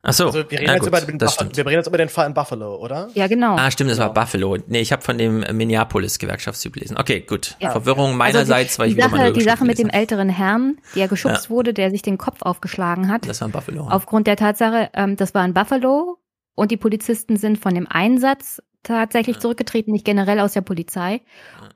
Ach 0.05 0.12
so, 0.12 0.26
Also 0.26 0.38
wir 0.50 0.59
reden, 0.59 0.66
ja, 0.66 0.72
jetzt 0.74 0.80
gut, 0.80 0.88
über 0.88 1.00
den 1.00 1.18
das 1.18 1.32
Buffalo, 1.36 1.50
stimmt. 1.50 1.57
wir 1.59 1.66
reden 1.70 1.78
jetzt 1.78 1.86
über 1.86 1.96
den 1.98 2.09
Fall 2.09 2.26
in 2.26 2.34
Buffalo, 2.34 2.74
oder? 2.76 3.09
Ja, 3.14 3.28
genau. 3.28 3.55
Ah, 3.57 3.70
stimmt, 3.70 3.90
das 3.92 3.98
war 3.98 4.12
Buffalo. 4.12 4.57
Nee, 4.66 4.80
ich 4.80 4.90
habe 4.90 5.00
von 5.03 5.16
dem 5.16 5.44
Minneapolis-Gewerkschaftstyp 5.53 6.72
gelesen. 6.72 6.96
Okay, 6.98 7.20
gut. 7.20 7.57
Ja. 7.61 7.70
Verwirrung 7.70 8.16
meinerseits, 8.16 8.78
also 8.78 8.78
weil 8.80 8.88
die, 8.88 8.90
ich 8.90 8.96
die 8.96 8.98
wieder 8.98 9.11
Sache, 9.11 9.22
mal 9.22 9.32
die 9.32 9.40
Sache 9.42 9.64
mit 9.64 9.78
dem 9.78 9.88
älteren 9.88 10.28
Herrn, 10.28 10.78
der 10.96 11.07
geschubst 11.09 11.44
Ja. 11.44 11.50
wurde, 11.50 11.72
der 11.72 11.90
sich 11.90 12.03
den 12.03 12.18
Kopf 12.18 12.42
aufgeschlagen 12.42 13.09
hat. 13.09 13.28
Das 13.28 13.40
war 13.40 13.46
in 13.46 13.53
Buffalo. 13.53 13.86
Aufgrund 13.88 14.26
der 14.26 14.36
Tatsache, 14.36 14.90
ähm, 14.94 15.16
das 15.16 15.34
war 15.34 15.44
in 15.44 15.55
Buffalo 15.55 16.18
und 16.55 16.70
die 16.72 16.76
Polizisten 16.76 17.36
sind 17.36 17.59
von 17.59 17.74
dem 17.74 17.86
Einsatz 17.88 18.61
tatsächlich 18.82 19.38
zurückgetreten, 19.38 19.92
nicht 19.92 20.05
generell 20.05 20.40
aus 20.40 20.55
der 20.55 20.62
Polizei. 20.62 21.20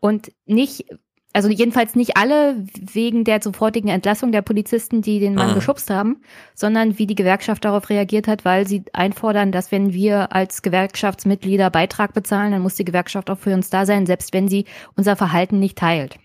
Und 0.01 0.33
nicht, 0.47 0.87
also 1.37 1.51
jedenfalls 1.51 1.95
nicht 1.95 2.17
alle 2.17 2.57
wegen 2.81 3.23
der 3.25 3.43
sofortigen 3.43 3.91
Entlassung 3.91 4.33
der 4.33 4.41
Polizisten, 4.41 5.03
die 5.03 5.21
den 5.21 5.35
Mann 5.35 5.51
Mhm. 5.51 5.57
geschubst 5.57 5.91
haben, 5.91 6.23
sondern 6.55 6.99
wie 6.99 7.07
die 7.07 7.15
Gewerkschaft 7.15 7.63
darauf 7.67 7.91
reagiert 7.91 8.27
hat, 8.27 8.47
weil 8.47 8.67
sie 8.67 8.85
einfordern, 8.95 9.53
dass 9.53 9.71
wenn 9.71 9.93
wir 9.93 10.33
als 10.33 10.63
Gewerkschaftsmitglieder 10.63 11.69
Beitrag 11.69 12.15
bezahlen, 12.15 12.53
dann 12.53 12.63
muss 12.63 12.77
die 12.77 12.87
Gewerkschaft 12.87 13.29
auch 13.29 13.37
für 13.37 13.53
uns 13.53 13.69
da 13.69 13.85
sein, 13.85 14.07
selbst 14.07 14.33
wenn 14.33 14.49
sie 14.49 14.65
unser 14.97 15.15
Verhalten 15.15 15.59
nicht 15.59 15.77
teilt. 15.77 16.17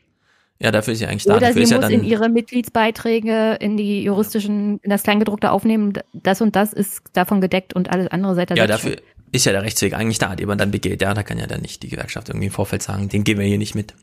Ja, 0.59 0.71
dafür 0.71 0.93
ist 0.93 0.99
sie 0.99 1.07
eigentlich 1.07 1.25
da. 1.25 1.35
Oder 1.35 1.47
dafür 1.47 1.65
sie 1.65 1.73
ja 1.73 1.81
muss 1.81 1.89
dann, 1.89 1.99
in 1.99 2.05
ihre 2.05 2.29
Mitgliedsbeiträge, 2.29 3.57
in 3.59 3.75
die 3.75 4.03
juristischen, 4.03 4.79
in 4.81 4.89
das 4.89 5.03
Kleingedruckte 5.03 5.51
aufnehmen. 5.51 5.91
Das 6.13 6.39
und 6.39 6.55
das 6.55 6.71
ist 6.71 7.01
davon 7.11 7.41
gedeckt 7.41 7.73
und 7.73 7.91
alles 7.91 8.07
andere 8.07 8.33
seid 8.35 8.51
ihr 8.51 8.55
ja, 8.55 8.67
dafür 8.67 8.95
ist 9.31 9.45
ja 9.45 9.51
der 9.51 9.63
Rechtsweg 9.63 9.93
eigentlich 9.93 10.19
da, 10.19 10.35
den 10.35 10.47
man 10.47 10.57
dann 10.57 10.71
begeht. 10.71 11.01
Ja, 11.01 11.13
da 11.13 11.23
kann 11.23 11.37
ja 11.37 11.47
dann 11.47 11.61
nicht 11.61 11.83
die 11.83 11.89
Gewerkschaft 11.89 12.29
irgendwie 12.29 12.47
im 12.47 12.53
Vorfeld 12.53 12.83
sagen, 12.83 13.09
den 13.09 13.23
gehen 13.23 13.39
wir 13.39 13.45
hier 13.45 13.57
nicht 13.57 13.75
mit. 13.75 13.93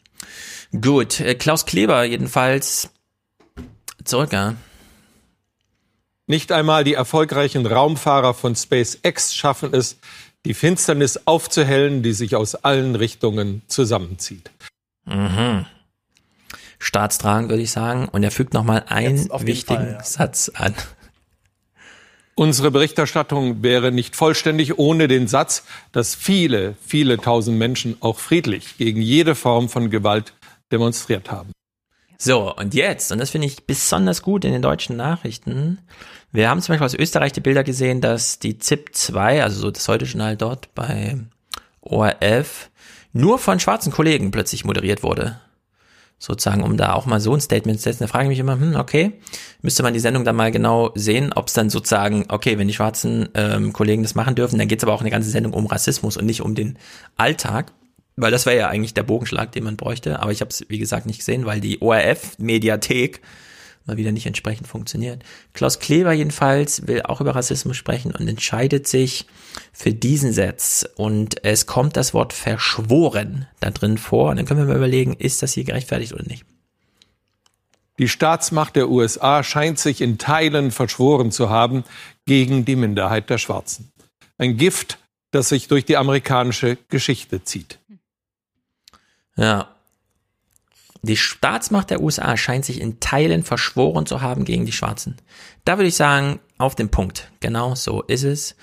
Gut, 0.81 1.21
äh, 1.21 1.35
Klaus 1.35 1.67
Kleber 1.67 2.05
jedenfalls 2.05 2.91
zurück, 4.05 4.33
ja. 4.33 4.55
Nicht 6.27 6.53
einmal 6.53 6.85
die 6.85 6.95
erfolgreichen 6.95 7.65
Raumfahrer 7.65 8.35
von 8.35 8.55
SpaceX 8.55 9.35
schaffen 9.35 9.73
es, 9.73 9.97
die 10.45 10.55
Finsternis 10.55 11.21
aufzuhellen, 11.27 12.03
die 12.03 12.13
sich 12.13 12.37
aus 12.37 12.55
allen 12.55 12.95
Richtungen 12.95 13.63
zusammenzieht. 13.67 14.51
Mhm. 15.07 15.65
Staatstragend, 16.79 17.51
würde 17.51 17.63
ich 17.63 17.71
sagen. 17.71 18.09
Und 18.09 18.23
er 18.23 18.31
fügt 18.31 18.55
nochmal 18.55 18.85
einen 18.89 19.29
wichtigen 19.41 19.79
Fall, 19.79 19.93
ja. 19.99 20.05
Satz 20.05 20.51
an. 20.55 20.75
Unsere 22.39 22.71
Berichterstattung 22.71 23.65
wäre 23.65 23.91
nicht 23.91 24.15
vollständig 24.15 24.79
ohne 24.79 25.09
den 25.09 25.27
Satz, 25.27 25.65
dass 25.91 26.15
viele, 26.15 26.77
viele 26.87 27.19
tausend 27.19 27.59
Menschen 27.59 27.97
auch 27.99 28.21
friedlich 28.21 28.77
gegen 28.79 29.03
jede 29.03 29.35
Form 29.35 29.69
von 29.69 29.91
Gewalt 29.91 30.35
demonstriert 30.71 31.33
haben. 31.33 31.51
So, 32.17 32.55
und 32.55 32.75
jetzt, 32.75 33.11
und 33.11 33.19
das 33.19 33.31
finde 33.31 33.49
ich 33.49 33.67
besonders 33.67 34.23
gut 34.23 34.45
in 34.45 34.53
den 34.53 34.63
deutschen 34.63 34.97
Nachrichten. 34.97 35.79
Wir 36.31 36.49
haben 36.49 36.63
zum 36.63 36.75
Beispiel 36.75 36.87
aus 36.87 36.95
Österreich 36.95 37.33
die 37.33 37.41
Bilder 37.41 37.65
gesehen, 37.65 38.01
dass 38.01 38.39
die 38.39 38.57
ZIP 38.57 38.95
2, 38.95 39.43
also 39.43 39.59
so 39.59 39.73
das 39.73 39.89
heute 39.89 40.05
Journal 40.05 40.37
dort 40.37 40.73
bei 40.77 41.19
ORF, 41.81 42.71
nur 43.13 43.41
von 43.41 43.59
schwarzen 43.59 43.91
Kollegen 43.91 44.31
plötzlich 44.31 44.65
moderiert 44.65 45.03
wurde. 45.03 45.41
Sozusagen, 46.21 46.63
um 46.65 46.77
da 46.77 46.95
auch 46.95 47.07
mal 47.07 47.21
so 47.21 47.33
ein 47.33 47.41
Statement 47.41 47.79
zu 47.79 47.85
setzen. 47.85 48.03
Da 48.03 48.09
frage 48.09 48.25
ich 48.25 48.31
mich 48.31 48.39
immer, 48.41 48.59
hm, 48.59 48.75
okay, 48.75 49.13
müsste 49.63 49.85
man 49.85 49.95
die 49.95 50.01
Sendung 50.01 50.25
dann 50.25 50.35
mal 50.35 50.51
genau 50.51 50.91
sehen, 50.97 51.33
ob 51.33 51.47
es 51.47 51.53
dann 51.53 51.71
sozusagen, 51.71 52.27
okay, 52.29 52.59
wenn 52.59 52.67
die 52.67 52.75
schwarzen 52.75 53.29
ähm, 53.35 53.73
Kollegen 53.73 54.03
das 54.03 54.17
machen 54.17 54.35
dürfen, 54.35 54.59
dann 54.59 54.67
geht 54.67 54.81
es 54.81 54.85
aber 54.85 54.95
auch 54.95 55.01
eine 55.01 55.11
ganze 55.11 55.31
Sendung 55.31 55.53
um 55.53 55.67
Rassismus 55.67 56.17
und 56.17 56.27
nicht 56.27 56.43
um 56.43 56.55
den 56.57 56.77
Alltag. 57.17 57.73
Weil 58.17 58.33
das 58.33 58.47
wäre 58.47 58.57
ja 58.57 58.69
eigentlich 58.69 58.95
der 58.95 59.05
Bogenschlag, 59.05 59.53
den 59.53 59.63
man 59.63 59.77
bräuchte. 59.77 60.21
Aber 60.21 60.33
ich 60.33 60.41
habe 60.41 60.51
es, 60.51 60.67
wie 60.69 60.79
gesagt, 60.79 61.07
nicht 61.07 61.19
gesehen, 61.19 61.47
weil 61.47 61.61
die 61.61 61.81
ORF-Mediathek 61.81 63.21
mal 63.89 63.97
wieder 63.97 64.13
nicht 64.13 64.27
entsprechend 64.27 64.69
funktioniert. 64.69 65.25
Klaus 65.55 65.81
Kleber 65.81 66.13
jedenfalls 66.13 66.87
will 66.87 67.03
auch 67.03 67.21
über 67.21 67.35
Rassismus 67.35 67.77
sprechen 67.77 68.15
und 68.15 68.29
entscheidet 68.29 68.87
sich 68.87 69.27
für 69.73 69.93
diesen 69.93 70.33
Satz. 70.33 70.89
Und 70.97 71.45
es 71.45 71.67
kommt 71.67 71.97
das 71.97 72.15
Wort 72.15 72.33
verschworen 72.33 73.49
da 73.61 73.71
drin 73.71 73.99
vor. 73.99 74.31
Und 74.31 74.37
dann 74.37 74.47
können 74.47 74.61
wir 74.61 74.67
mal 74.67 74.77
überlegen, 74.77 75.15
ist 75.15 75.43
das 75.43 75.55
hier 75.55 75.65
gerechtfertigt 75.65 76.13
oder 76.13 76.25
nicht. 76.25 76.45
Die 77.99 78.09
Staatsmacht 78.09 78.77
der 78.77 78.89
USA 78.89 79.43
scheint 79.43 79.81
sich 79.81 80.01
in 80.01 80.19
Teilen 80.19 80.71
verschworen 80.71 81.33
zu 81.33 81.51
haben 81.51 81.83
gegen 82.27 82.65
die 82.65 82.77
Minderheit 82.77 83.29
der 83.29 83.39
Schwarzen. 83.39 83.91
Ein 84.37 84.57
Gift, 84.57 84.99
das 85.33 85.49
sich 85.49 85.67
durch 85.67 85.85
die 85.85 85.97
amerikanische 85.97 86.79
Geschichte 86.89 87.43
zieht. 87.43 87.81
Ja, 89.37 89.75
die 91.03 91.17
Staatsmacht 91.17 91.91
der 91.91 92.01
USA 92.01 92.37
scheint 92.37 92.65
sich 92.65 92.81
in 92.81 93.01
Teilen 93.01 93.43
verschworen 93.43 94.07
zu 94.07 94.21
haben 94.21 94.45
gegen 94.45 94.67
die 94.67 94.73
Schwarzen. 94.73 95.17
Da 95.65 95.79
würde 95.79 95.89
ich 95.89 95.97
sagen, 95.97 96.41
auf 96.59 96.75
den 96.75 96.91
Punkt. 96.91 97.31
Genau 97.41 97.75
so 97.75 98.03
ist 98.03 98.25
es. 98.25 98.57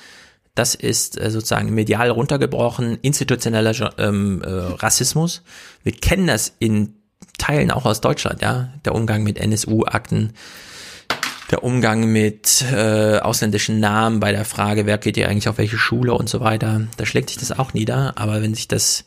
Das 0.54 0.76
ist 0.76 1.20
äh, 1.20 1.32
sozusagen 1.32 1.74
medial 1.74 2.10
runtergebrochen, 2.10 2.98
institutioneller 3.02 3.94
ähm, 3.98 4.42
äh, 4.42 4.50
Rassismus. 4.50 5.44
Wir 5.84 5.92
kennen 5.94 6.28
das 6.28 6.54
in 6.60 6.94
Teilen 7.38 7.72
auch 7.72 7.86
aus 7.86 8.02
Deutschland, 8.02 8.42
ja. 8.42 8.70
Der 8.86 8.96
Umgang 8.96 9.24
mit 9.24 9.38
NSU-Akten, 9.38 10.34
der 11.52 11.64
Umgang 11.64 12.06
mit 12.12 12.64
äh, 12.72 13.20
ausländischen 13.20 13.80
Namen 13.80 14.22
bei 14.22 14.32
der 14.32 14.46
Frage, 14.46 14.86
wer 14.86 14.98
geht 14.98 15.18
hier 15.18 15.30
eigentlich 15.30 15.50
auf 15.50 15.58
welche 15.58 15.78
Schule 15.78 16.14
und 16.14 16.30
so 16.30 16.40
weiter. 16.40 16.88
Da 16.98 17.06
schlägt 17.06 17.30
sich 17.30 17.38
das 17.38 17.52
auch 17.52 17.74
nieder. 17.74 18.14
Aber 18.18 18.42
wenn 18.42 18.56
sich 18.56 18.68
das 18.68 19.04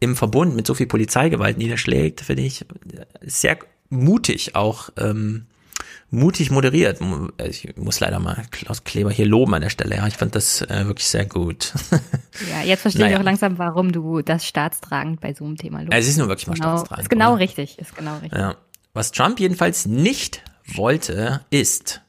im 0.00 0.16
Verbund 0.16 0.56
mit 0.56 0.66
so 0.66 0.74
viel 0.74 0.86
Polizeigewalt 0.86 1.58
niederschlägt, 1.58 2.20
finde 2.20 2.42
ich 2.42 2.66
sehr 3.22 3.58
mutig 3.88 4.54
auch 4.54 4.90
ähm, 4.96 5.46
mutig 6.10 6.50
moderiert. 6.50 7.00
Ich 7.48 7.76
muss 7.76 8.00
leider 8.00 8.18
mal 8.18 8.44
Klaus 8.50 8.84
Kleber 8.84 9.10
hier 9.10 9.26
loben 9.26 9.54
an 9.54 9.62
der 9.62 9.70
Stelle. 9.70 9.96
Ja, 9.96 10.06
ich 10.06 10.16
fand 10.16 10.34
das 10.34 10.62
äh, 10.62 10.86
wirklich 10.86 11.06
sehr 11.06 11.26
gut. 11.26 11.72
Ja, 12.50 12.62
jetzt 12.62 12.80
verstehe 12.80 13.04
naja. 13.04 13.14
ich 13.14 13.20
auch 13.20 13.24
langsam, 13.24 13.58
warum 13.58 13.92
du 13.92 14.20
das 14.20 14.44
staatstragend 14.44 15.20
bei 15.20 15.34
so 15.34 15.44
einem 15.44 15.56
Thema 15.56 15.82
lobst. 15.82 15.96
Es 15.96 16.08
ist 16.08 16.16
nur 16.18 16.26
wirklich 16.26 16.48
mal 16.48 16.54
genau, 16.54 16.78
staatstragend. 16.78 17.04
Ist 17.04 17.10
genau 17.10 17.30
oder? 17.34 17.38
richtig, 17.38 17.78
ist 17.78 17.96
genau 17.96 18.14
richtig. 18.14 18.36
Ja. 18.36 18.56
Was 18.92 19.12
Trump 19.12 19.38
jedenfalls 19.38 19.86
nicht 19.86 20.42
wollte, 20.66 21.42
ist, 21.50 22.02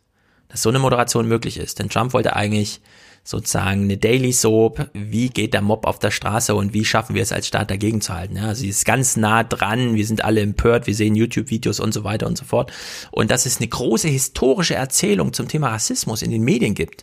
dass 0.48 0.64
so 0.64 0.70
eine 0.70 0.80
Moderation 0.80 1.28
möglich 1.28 1.60
ist. 1.60 1.78
Denn 1.78 1.90
Trump 1.90 2.14
wollte 2.14 2.36
eigentlich 2.36 2.82
sozusagen 3.26 3.84
eine 3.84 3.98
Daily 3.98 4.32
Soap, 4.32 4.92
wie 4.94 5.30
geht 5.30 5.56
der 5.56 5.64
Mob 5.64 5.88
auf 5.88 5.98
der 5.98 6.12
Straße 6.12 6.54
und 6.54 6.74
wie 6.74 6.86
schaffen 6.86 7.16
wir 7.16 7.24
es 7.24 7.32
als 7.32 7.48
Staat 7.48 7.72
dagegen 7.72 8.00
zu 8.00 8.14
halten. 8.14 8.38
Ja, 8.38 8.54
sie 8.54 8.70
ist 8.70 8.86
ganz 8.86 9.18
nah 9.18 9.44
dran, 9.44 9.96
wir 9.96 10.06
sind 10.06 10.24
alle 10.24 10.42
empört, 10.42 10.86
wir 10.86 10.94
sehen 10.94 11.16
YouTube-Videos 11.16 11.80
und 11.80 11.92
so 11.92 12.04
weiter 12.04 12.28
und 12.28 12.38
so 12.38 12.46
fort. 12.46 12.72
Und 13.10 13.32
dass 13.32 13.48
es 13.48 13.58
eine 13.58 13.68
große 13.68 14.08
historische 14.08 14.76
Erzählung 14.76 15.34
zum 15.34 15.48
Thema 15.48 15.70
Rassismus 15.70 16.22
in 16.22 16.30
den 16.30 16.44
Medien 16.44 16.76
gibt. 16.76 17.02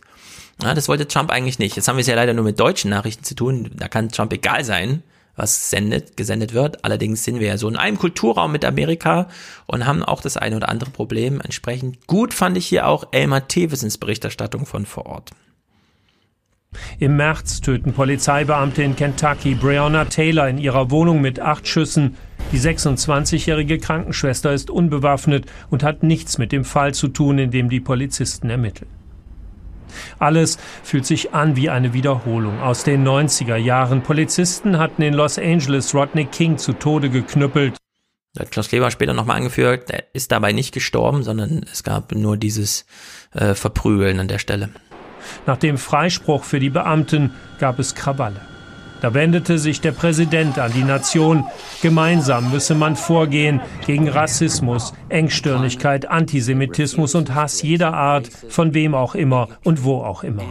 Ja, 0.61 0.73
das 0.73 0.87
wollte 0.87 1.09
Trump 1.09 1.29
eigentlich 1.29 1.59
nicht. 1.59 1.75
Jetzt 1.75 1.89
haben 1.89 1.97
wir 1.97 2.01
es 2.01 2.07
ja 2.07 2.15
leider 2.15 2.33
nur 2.33 2.45
mit 2.45 2.57
deutschen 2.57 2.89
Nachrichten 2.89 3.25
zu 3.25 3.35
tun. 3.35 3.71
Da 3.75 3.89
kann 3.89 4.07
Trump 4.07 4.31
egal 4.31 4.63
sein, 4.63 5.03
was 5.35 5.71
sendet, 5.71 6.15
gesendet 6.15 6.53
wird. 6.53 6.85
Allerdings 6.85 7.25
sind 7.25 7.41
wir 7.41 7.47
ja 7.47 7.57
so 7.57 7.67
in 7.67 7.75
einem 7.75 7.97
Kulturraum 7.97 8.53
mit 8.53 8.63
Amerika 8.63 9.27
und 9.65 9.85
haben 9.85 10.03
auch 10.03 10.21
das 10.21 10.37
eine 10.37 10.55
oder 10.55 10.69
andere 10.69 10.91
Problem. 10.91 11.41
Entsprechend 11.41 12.07
gut 12.07 12.33
fand 12.33 12.55
ich 12.55 12.65
hier 12.65 12.87
auch 12.87 13.09
Elmar 13.11 13.49
Thewesens 13.49 13.97
Berichterstattung 13.97 14.65
von 14.65 14.85
vor 14.85 15.05
Ort. 15.05 15.31
Im 16.99 17.17
März 17.17 17.61
töten 17.61 17.93
Polizeibeamte 17.93 18.83
in 18.83 18.95
Kentucky 18.95 19.55
Breonna 19.55 20.05
Taylor 20.05 20.47
in 20.47 20.57
ihrer 20.57 20.91
Wohnung 20.91 21.21
mit 21.21 21.39
acht 21.39 21.67
Schüssen. 21.67 22.15
Die 22.51 22.59
26-jährige 22.59 23.79
Krankenschwester 23.79 24.53
ist 24.53 24.69
unbewaffnet 24.69 25.45
und 25.69 25.83
hat 25.83 26.03
nichts 26.03 26.37
mit 26.37 26.51
dem 26.51 26.65
Fall 26.65 26.93
zu 26.93 27.07
tun, 27.07 27.39
in 27.39 27.51
dem 27.51 27.69
die 27.69 27.79
Polizisten 27.79 28.49
ermitteln. 28.49 28.89
Alles 30.19 30.57
fühlt 30.83 31.05
sich 31.05 31.33
an 31.33 31.55
wie 31.55 31.69
eine 31.69 31.93
Wiederholung 31.93 32.61
aus 32.61 32.83
den 32.83 33.07
90er 33.07 33.55
Jahren. 33.55 34.01
Polizisten 34.01 34.77
hatten 34.77 35.01
in 35.01 35.13
Los 35.13 35.37
Angeles 35.37 35.93
Rodney 35.93 36.25
King 36.25 36.57
zu 36.57 36.73
Tode 36.73 37.09
geknüppelt. 37.09 37.77
Hat 38.37 38.49
Klaus 38.49 38.67
Kleber 38.67 38.89
später 38.89 39.13
nochmal 39.13 39.37
angeführt, 39.37 39.91
er 39.91 40.05
ist 40.13 40.31
dabei 40.31 40.53
nicht 40.53 40.73
gestorben, 40.73 41.21
sondern 41.21 41.65
es 41.71 41.83
gab 41.83 42.13
nur 42.13 42.35
dieses 42.35 42.85
äh, 43.33 43.53
Verprügeln 43.53 44.19
an 44.19 44.27
der 44.27 44.39
Stelle. 44.39 44.69
Nach 45.45 45.57
dem 45.57 45.77
Freispruch 45.77 46.43
für 46.43 46.59
die 46.59 46.69
Beamten 46.69 47.31
gab 47.59 47.79
es 47.79 47.95
Krawalle. 47.95 48.41
Da 49.03 49.13
wendete 49.13 49.59
sich 49.59 49.81
der 49.81 49.91
Präsident 49.91 50.57
an 50.57 50.71
die 50.71 50.85
Nation. 50.85 51.43
Gemeinsam 51.81 52.51
müsse 52.51 52.73
man 52.73 52.95
vorgehen 52.95 53.59
gegen 53.85 54.07
Rassismus, 54.07 54.93
Engstirnigkeit, 55.09 56.09
Antisemitismus 56.09 57.13
und 57.13 57.35
Hass 57.35 57.61
jeder 57.61 57.93
Art, 57.93 58.29
von 58.47 58.73
wem 58.73 58.95
auch 58.95 59.13
immer 59.13 59.49
und 59.65 59.83
wo 59.83 59.97
auch 59.97 60.23
immer. 60.23 60.43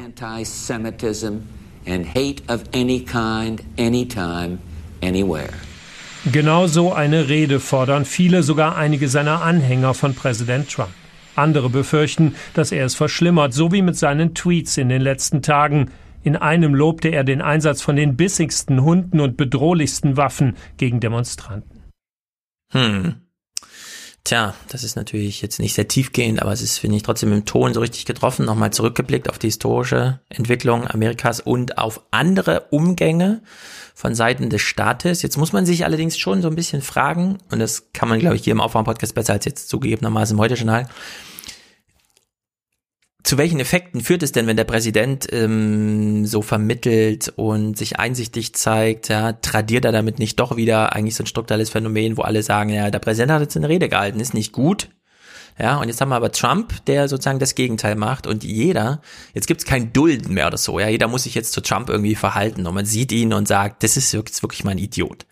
Genau 6.31 6.67
so 6.67 6.93
eine 6.93 7.29
Rede 7.31 7.59
fordern 7.59 8.05
viele, 8.05 8.43
sogar 8.43 8.77
einige 8.77 9.09
seiner 9.09 9.41
Anhänger 9.41 9.95
von 9.95 10.15
Präsident 10.15 10.71
Trump. 10.71 10.91
Andere 11.37 11.71
befürchten, 11.71 12.35
dass 12.55 12.73
er 12.73 12.85
es 12.85 12.95
verschlimmert, 12.95 13.55
so 13.55 13.73
wie 13.73 13.83
mit 13.83 13.97
seinen 13.97 14.35
Tweets 14.35 14.77
in 14.77 14.89
den 14.89 15.03
letzten 15.03 15.43
Tagen. 15.43 15.91
In 16.23 16.37
einem 16.37 16.75
lobte 16.75 17.09
er 17.09 17.25
den 17.25 17.43
Einsatz 17.43 17.83
von 17.83 17.97
den 17.97 18.17
bissigsten 18.17 18.83
Hunden 18.83 19.21
und 19.21 19.37
bedrohlichsten 19.37 20.17
Waffen 20.17 20.57
gegen 20.77 21.01
Demonstranten. 21.01 21.83
Hm. 22.71 23.17
Tja, 24.25 24.55
das 24.69 24.85
ist 24.85 24.95
natürlich 24.95 25.43
jetzt 25.43 25.59
nicht 25.59 25.75
sehr 25.75 25.89
tiefgehend, 25.89 26.41
aber 26.41 26.53
es 26.53 26.63
ist, 26.63 26.79
finde 26.79 26.97
ich, 26.97 27.03
trotzdem 27.03 27.33
im 27.33 27.45
Ton 27.45 27.75
so 27.75 27.81
richtig 27.81 28.05
getroffen. 28.05 28.47
Nochmal 28.47 28.73
zurückgeblickt 28.73 29.29
auf 29.29 29.41
die 29.41 29.49
historische 29.49 30.21
Entwicklung 30.29 30.87
Amerikas 30.87 31.41
und 31.41 31.77
auf 31.77 32.03
andere 32.13 32.67
Umgänge 32.71 33.43
von 33.95 34.15
Seiten 34.15 34.49
des 34.49 34.63
Staates. 34.63 35.23
Jetzt 35.23 35.39
muss 35.39 35.53
man 35.53 35.67
sich 35.67 35.85
allerdings 35.85 36.17
schon 36.17 36.41
so 36.41 36.47
ein 36.47 36.55
bisschen 36.55 36.83
fragen, 36.83 37.39
und 37.51 37.59
das 37.59 37.93
kann 37.93 38.09
man, 38.09 38.21
glaube 38.21 38.37
ich, 38.37 38.45
hier 38.45 38.53
im 38.53 38.61
Aufwärm-Podcast 38.61 39.15
besser 39.17 39.33
als 39.33 39.45
jetzt 39.45 39.69
zugegebenermaßen 39.69 40.37
im 40.37 40.41
Heute-Journal, 40.41 40.89
zu 43.25 43.39
welchen 43.39 43.61
Effekten 43.61 44.01
führt 44.01 44.23
es 44.23 44.33
denn, 44.33 44.47
wenn 44.47 44.57
der 44.57 44.65
Präsident 44.65 45.29
ähm, 45.33 46.27
so 46.27 46.43
vermittelt 46.43 47.33
und 47.37 47.79
sich 47.79 47.99
einsichtig 47.99 48.55
zeigt, 48.55 49.09
ja, 49.09 49.33
tradiert 49.33 49.85
er 49.85 49.93
damit 49.93 50.19
nicht 50.19 50.41
doch 50.41 50.57
wieder 50.57 50.93
eigentlich 50.95 51.15
so 51.15 51.23
ein 51.23 51.29
strukturelles 51.29 51.71
Phänomen, 51.71 52.17
wo 52.17 52.23
alle 52.23 52.43
sagen, 52.43 52.71
ja, 52.71 52.91
der 52.91 52.99
Präsident 52.99 53.33
hat 53.33 53.43
jetzt 53.43 53.57
eine 53.57 53.69
Rede 53.69 53.89
gehalten, 53.89 54.19
ist 54.19 54.35
nicht 54.35 54.53
gut. 54.53 54.89
Ja, 55.59 55.79
und 55.79 55.89
jetzt 55.89 56.01
haben 56.01 56.09
wir 56.09 56.17
aber 56.17 56.33
Trump, 56.33 56.85
der 56.87 57.09
sozusagen 57.09 57.39
das 57.39 57.55
Gegenteil 57.55 57.95
macht 57.95 58.27
und 58.27 58.43
jeder, 58.43 59.03
jetzt 59.35 59.47
gibt's 59.47 59.67
kein 59.67 59.93
Dulden 59.93 60.33
mehr 60.33 60.47
oder 60.47 60.57
so, 60.57 60.81
ja, 60.81 60.89
jeder 60.89 61.09
muss 61.09 61.25
sich 61.25 61.35
jetzt 61.35 61.53
zu 61.53 61.61
Trump 61.61 61.91
irgendwie 61.91 62.15
verhalten 62.15 62.67
und 62.67 62.75
man 62.75 62.87
sieht 62.87 63.13
ihn 63.13 63.33
und 63.35 63.47
sagt, 63.47 63.83
das 63.83 63.97
ist 63.97 64.13
jetzt 64.13 64.43
wirklich 64.43 64.65
mal 64.65 64.71
ein 64.73 64.79
Idiot. 64.79 65.27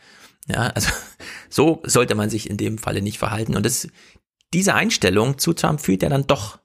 Ja, 0.46 0.68
also 0.68 0.90
so 1.48 1.82
sollte 1.84 2.14
man 2.14 2.28
sich 2.28 2.50
in 2.50 2.58
dem 2.58 2.78
Falle 2.78 3.02
nicht 3.02 3.18
verhalten 3.18 3.56
und 3.56 3.64
das, 3.64 3.88
diese 4.52 4.74
Einstellung 4.74 5.38
zu 5.38 5.54
Trump 5.54 5.80
führt 5.80 6.02
ja 6.02 6.08
dann 6.08 6.26
doch 6.26 6.58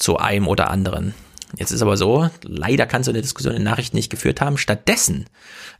zu 0.00 0.16
einem 0.16 0.48
oder 0.48 0.70
anderen. 0.70 1.14
Jetzt 1.56 1.72
ist 1.72 1.82
aber 1.82 1.96
so, 1.96 2.30
leider 2.44 2.86
kann 2.86 3.02
so 3.02 3.10
eine 3.10 3.22
Diskussion 3.22 3.54
in 3.54 3.64
Nachrichten 3.64 3.96
nicht 3.96 4.08
geführt 4.08 4.40
haben. 4.40 4.56
Stattdessen, 4.56 5.26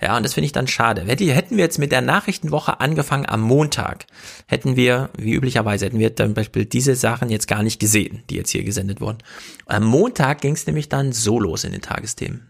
ja, 0.03 0.17
und 0.17 0.25
das 0.25 0.35
finde 0.35 0.47
ich 0.47 0.53
dann 0.53 0.67
schade. 0.67 1.03
Hätten 1.03 1.57
wir 1.57 1.65
jetzt 1.65 1.79
mit 1.79 1.93
der 1.93 2.01
Nachrichtenwoche 2.01 2.81
angefangen 2.81 3.27
am 3.27 3.41
Montag, 3.41 4.07
hätten 4.47 4.75
wir, 4.75 5.11
wie 5.17 5.33
üblicherweise, 5.33 5.87
hätten 5.87 6.01
wir 6.01 6.17
zum 6.17 6.35
Beispiel 6.35 6.65
diese 6.65 6.97
Sachen 6.97 7.31
jetzt 7.31 7.47
gar 7.47 7.63
nicht 7.63 7.79
gesehen, 7.79 8.25
die 8.31 8.35
jetzt 8.35 8.51
hier 8.51 8.65
gesendet 8.65 9.01
wurden. 9.01 9.19
Am 9.67 9.85
Montag 9.85 10.41
ging 10.41 10.55
es 10.55 10.67
nämlich 10.67 10.89
dann 10.89 11.13
so 11.13 11.39
los 11.39 11.63
in 11.63 11.71
den 11.71 11.83
Tagesthemen. 11.83 12.50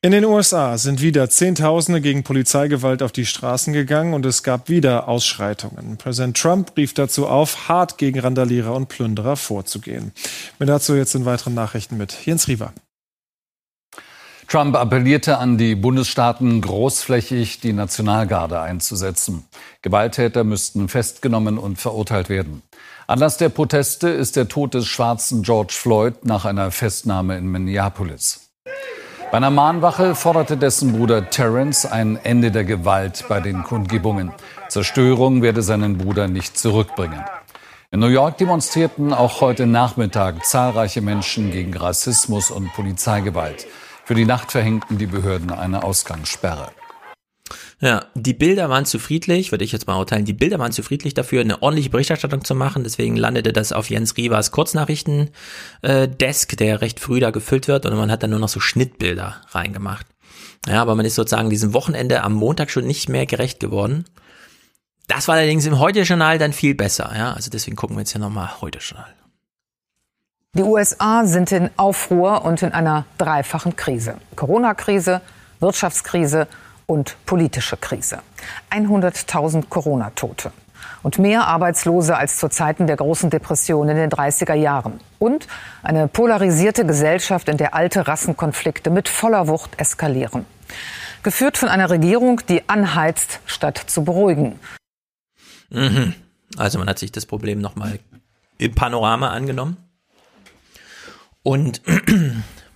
In 0.00 0.12
den 0.12 0.24
USA 0.24 0.78
sind 0.78 1.02
wieder 1.02 1.28
Zehntausende 1.28 2.00
gegen 2.00 2.22
Polizeigewalt 2.22 3.02
auf 3.02 3.10
die 3.10 3.26
Straßen 3.26 3.72
gegangen 3.72 4.14
und 4.14 4.24
es 4.26 4.44
gab 4.44 4.68
wieder 4.68 5.08
Ausschreitungen. 5.08 5.96
Präsident 5.96 6.36
Trump 6.36 6.70
rief 6.76 6.94
dazu 6.94 7.26
auf, 7.26 7.68
hart 7.68 7.98
gegen 7.98 8.20
Randalierer 8.20 8.76
und 8.76 8.88
Plünderer 8.88 9.34
vorzugehen. 9.34 10.12
Mehr 10.60 10.68
dazu 10.68 10.94
jetzt 10.94 11.16
in 11.16 11.24
weiteren 11.24 11.54
Nachrichten 11.54 11.96
mit 11.96 12.24
Jens 12.24 12.46
Riewer. 12.46 12.72
Trump 14.46 14.76
appellierte 14.76 15.38
an 15.38 15.58
die 15.58 15.74
Bundesstaaten, 15.74 16.60
großflächig 16.60 17.58
die 17.58 17.72
Nationalgarde 17.72 18.60
einzusetzen. 18.60 19.46
Gewalttäter 19.82 20.44
müssten 20.44 20.88
festgenommen 20.88 21.58
und 21.58 21.80
verurteilt 21.80 22.28
werden. 22.28 22.62
Anlass 23.08 23.36
der 23.36 23.48
Proteste 23.48 24.10
ist 24.10 24.36
der 24.36 24.46
Tod 24.46 24.74
des 24.74 24.86
schwarzen 24.86 25.42
George 25.42 25.74
Floyd 25.76 26.24
nach 26.24 26.44
einer 26.44 26.70
Festnahme 26.70 27.36
in 27.36 27.48
Minneapolis. 27.48 28.48
Bei 29.30 29.36
einer 29.36 29.50
Mahnwache 29.50 30.14
forderte 30.14 30.56
dessen 30.56 30.94
Bruder 30.94 31.28
Terence 31.28 31.84
ein 31.84 32.16
Ende 32.16 32.50
der 32.50 32.64
Gewalt 32.64 33.26
bei 33.28 33.40
den 33.40 33.62
Kundgebungen. 33.62 34.32
Zerstörung 34.68 35.42
werde 35.42 35.60
seinen 35.60 35.98
Bruder 35.98 36.28
nicht 36.28 36.56
zurückbringen. 36.58 37.22
In 37.90 38.00
New 38.00 38.06
York 38.06 38.38
demonstrierten 38.38 39.12
auch 39.12 39.42
heute 39.42 39.66
Nachmittag 39.66 40.46
zahlreiche 40.46 41.02
Menschen 41.02 41.50
gegen 41.50 41.76
Rassismus 41.76 42.50
und 42.50 42.72
Polizeigewalt. 42.72 43.66
Für 44.06 44.14
die 44.14 44.24
Nacht 44.24 44.50
verhängten 44.50 44.96
die 44.96 45.06
Behörden 45.06 45.50
eine 45.50 45.84
Ausgangssperre. 45.84 46.70
Ja, 47.80 48.06
die 48.14 48.34
Bilder 48.34 48.68
waren 48.68 48.86
zu 48.86 48.98
friedlich, 48.98 49.52
würde 49.52 49.64
ich 49.64 49.70
jetzt 49.70 49.86
mal 49.86 49.96
urteilen. 49.96 50.24
Die 50.24 50.32
Bilder 50.32 50.58
waren 50.58 50.72
zu 50.72 50.82
friedlich 50.82 51.14
dafür, 51.14 51.42
eine 51.42 51.62
ordentliche 51.62 51.90
Berichterstattung 51.90 52.44
zu 52.44 52.56
machen. 52.56 52.82
Deswegen 52.82 53.14
landete 53.14 53.52
das 53.52 53.72
auf 53.72 53.88
Jens 53.88 54.16
Rivas 54.16 54.50
Kurznachrichten-Desk, 54.50 56.56
der 56.56 56.80
recht 56.80 56.98
früh 56.98 57.20
da 57.20 57.30
gefüllt 57.30 57.68
wird 57.68 57.86
und 57.86 57.96
man 57.96 58.10
hat 58.10 58.24
dann 58.24 58.30
nur 58.30 58.40
noch 58.40 58.48
so 58.48 58.58
Schnittbilder 58.58 59.36
reingemacht. 59.50 60.06
Ja, 60.66 60.82
aber 60.82 60.96
man 60.96 61.06
ist 61.06 61.14
sozusagen 61.14 61.50
diesem 61.50 61.72
Wochenende 61.72 62.24
am 62.24 62.32
Montag 62.32 62.72
schon 62.72 62.84
nicht 62.84 63.08
mehr 63.08 63.26
gerecht 63.26 63.60
geworden. 63.60 64.06
Das 65.06 65.28
war 65.28 65.36
allerdings 65.36 65.64
im 65.64 65.78
Heute-Journal 65.78 66.38
dann 66.38 66.52
viel 66.52 66.74
besser. 66.74 67.12
Ja, 67.16 67.32
also 67.32 67.48
deswegen 67.48 67.76
gucken 67.76 67.94
wir 67.96 68.00
jetzt 68.00 68.10
hier 68.10 68.20
nochmal 68.20 68.60
Heute-Journal. 68.60 69.14
Die 70.54 70.62
USA 70.62 71.26
sind 71.26 71.52
in 71.52 71.68
Aufruhr 71.76 72.42
und 72.44 72.62
in 72.62 72.72
einer 72.72 73.04
dreifachen 73.18 73.76
Krise. 73.76 74.16
Corona-Krise, 74.34 75.20
Wirtschaftskrise 75.60 76.48
und 76.88 77.16
politische 77.26 77.76
Krise. 77.76 78.18
100.000 78.70 79.68
Corona-Tote 79.68 80.52
und 81.02 81.18
mehr 81.18 81.46
Arbeitslose 81.46 82.16
als 82.16 82.38
zu 82.38 82.48
Zeiten 82.48 82.86
der 82.86 82.96
großen 82.96 83.30
Depression 83.30 83.88
in 83.88 83.96
den 83.96 84.10
30er 84.10 84.54
Jahren. 84.54 85.00
Und 85.18 85.46
eine 85.82 86.08
polarisierte 86.08 86.86
Gesellschaft, 86.86 87.48
in 87.48 87.58
der 87.58 87.74
alte 87.74 88.08
Rassenkonflikte 88.08 88.90
mit 88.90 89.08
voller 89.08 89.48
Wucht 89.48 89.78
eskalieren. 89.78 90.46
Geführt 91.22 91.58
von 91.58 91.68
einer 91.68 91.90
Regierung, 91.90 92.40
die 92.48 92.68
anheizt, 92.68 93.40
statt 93.46 93.82
zu 93.86 94.04
beruhigen. 94.04 94.58
Mhm. 95.70 96.14
Also 96.56 96.78
man 96.78 96.88
hat 96.88 96.98
sich 96.98 97.12
das 97.12 97.26
Problem 97.26 97.60
nochmal 97.60 97.98
im 98.56 98.74
Panorama 98.74 99.30
angenommen. 99.30 99.76
Und 101.42 101.82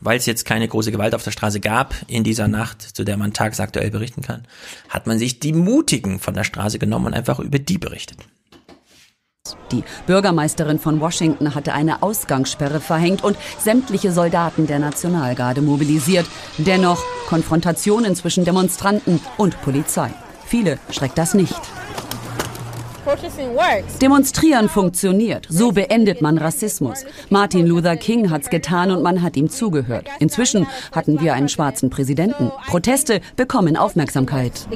weil 0.02 0.18
es 0.18 0.26
jetzt 0.26 0.44
keine 0.44 0.68
große 0.68 0.92
Gewalt 0.92 1.14
auf 1.14 1.22
der 1.22 1.30
Straße 1.30 1.60
gab 1.60 1.94
in 2.08 2.24
dieser 2.24 2.48
Nacht, 2.48 2.82
zu 2.82 3.04
der 3.04 3.16
man 3.16 3.32
tagesaktuell 3.32 3.90
berichten 3.90 4.22
kann, 4.22 4.46
hat 4.88 5.06
man 5.06 5.18
sich 5.18 5.40
die 5.40 5.52
Mutigen 5.52 6.18
von 6.18 6.34
der 6.34 6.44
Straße 6.44 6.78
genommen 6.78 7.06
und 7.06 7.14
einfach 7.14 7.38
über 7.38 7.58
die 7.58 7.78
berichtet. 7.78 8.18
Die 9.72 9.82
Bürgermeisterin 10.06 10.78
von 10.78 11.00
Washington 11.00 11.54
hatte 11.54 11.72
eine 11.72 12.02
Ausgangssperre 12.02 12.80
verhängt 12.80 13.24
und 13.24 13.36
sämtliche 13.58 14.12
Soldaten 14.12 14.66
der 14.66 14.78
Nationalgarde 14.78 15.62
mobilisiert. 15.62 16.26
Dennoch 16.58 17.02
Konfrontationen 17.28 18.14
zwischen 18.14 18.44
Demonstranten 18.44 19.20
und 19.38 19.60
Polizei. 19.62 20.10
Viele 20.46 20.78
schreckt 20.90 21.18
das 21.18 21.34
nicht. 21.34 21.60
Demonstrieren 24.00 24.68
funktioniert. 24.68 25.46
So 25.48 25.72
beendet 25.72 26.22
man 26.22 26.38
Rassismus. 26.38 27.04
Martin 27.30 27.66
Luther 27.66 27.96
King 27.96 28.30
hat's 28.30 28.50
getan 28.50 28.90
und 28.90 29.02
man 29.02 29.22
hat 29.22 29.36
ihm 29.36 29.50
zugehört. 29.50 30.08
Inzwischen 30.18 30.66
hatten 30.92 31.20
wir 31.20 31.34
einen 31.34 31.48
schwarzen 31.48 31.90
Präsidenten. 31.90 32.50
Proteste 32.66 33.20
bekommen 33.36 33.76
Aufmerksamkeit. 33.76 34.66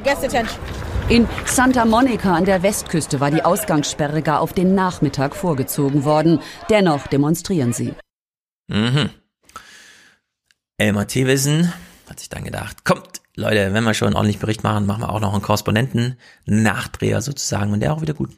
In 1.08 1.28
Santa 1.44 1.84
Monica 1.84 2.34
an 2.34 2.44
der 2.44 2.62
Westküste 2.62 3.20
war 3.20 3.30
die 3.30 3.44
Ausgangssperre 3.44 4.22
gar 4.22 4.40
auf 4.40 4.52
den 4.52 4.74
Nachmittag 4.74 5.36
vorgezogen 5.36 6.04
worden. 6.04 6.40
Dennoch 6.68 7.06
demonstrieren 7.06 7.72
sie. 7.72 7.94
Mhm. 8.68 9.10
Elmar 10.78 11.06
Thewissen 11.06 11.72
hat 12.10 12.18
sich 12.18 12.28
dann 12.28 12.44
gedacht, 12.44 12.84
kommt, 12.84 13.20
Leute, 13.38 13.74
wenn 13.74 13.84
wir 13.84 13.92
schon 13.92 14.08
einen 14.08 14.16
ordentlichen 14.16 14.40
Bericht 14.40 14.64
machen, 14.64 14.86
machen 14.86 15.02
wir 15.02 15.10
auch 15.10 15.20
noch 15.20 15.34
einen 15.34 15.42
Korrespondenten-Nachdreher 15.42 17.20
sozusagen 17.20 17.72
und 17.72 17.80
der 17.80 17.92
auch 17.92 18.00
wieder 18.00 18.14
gut. 18.14 18.30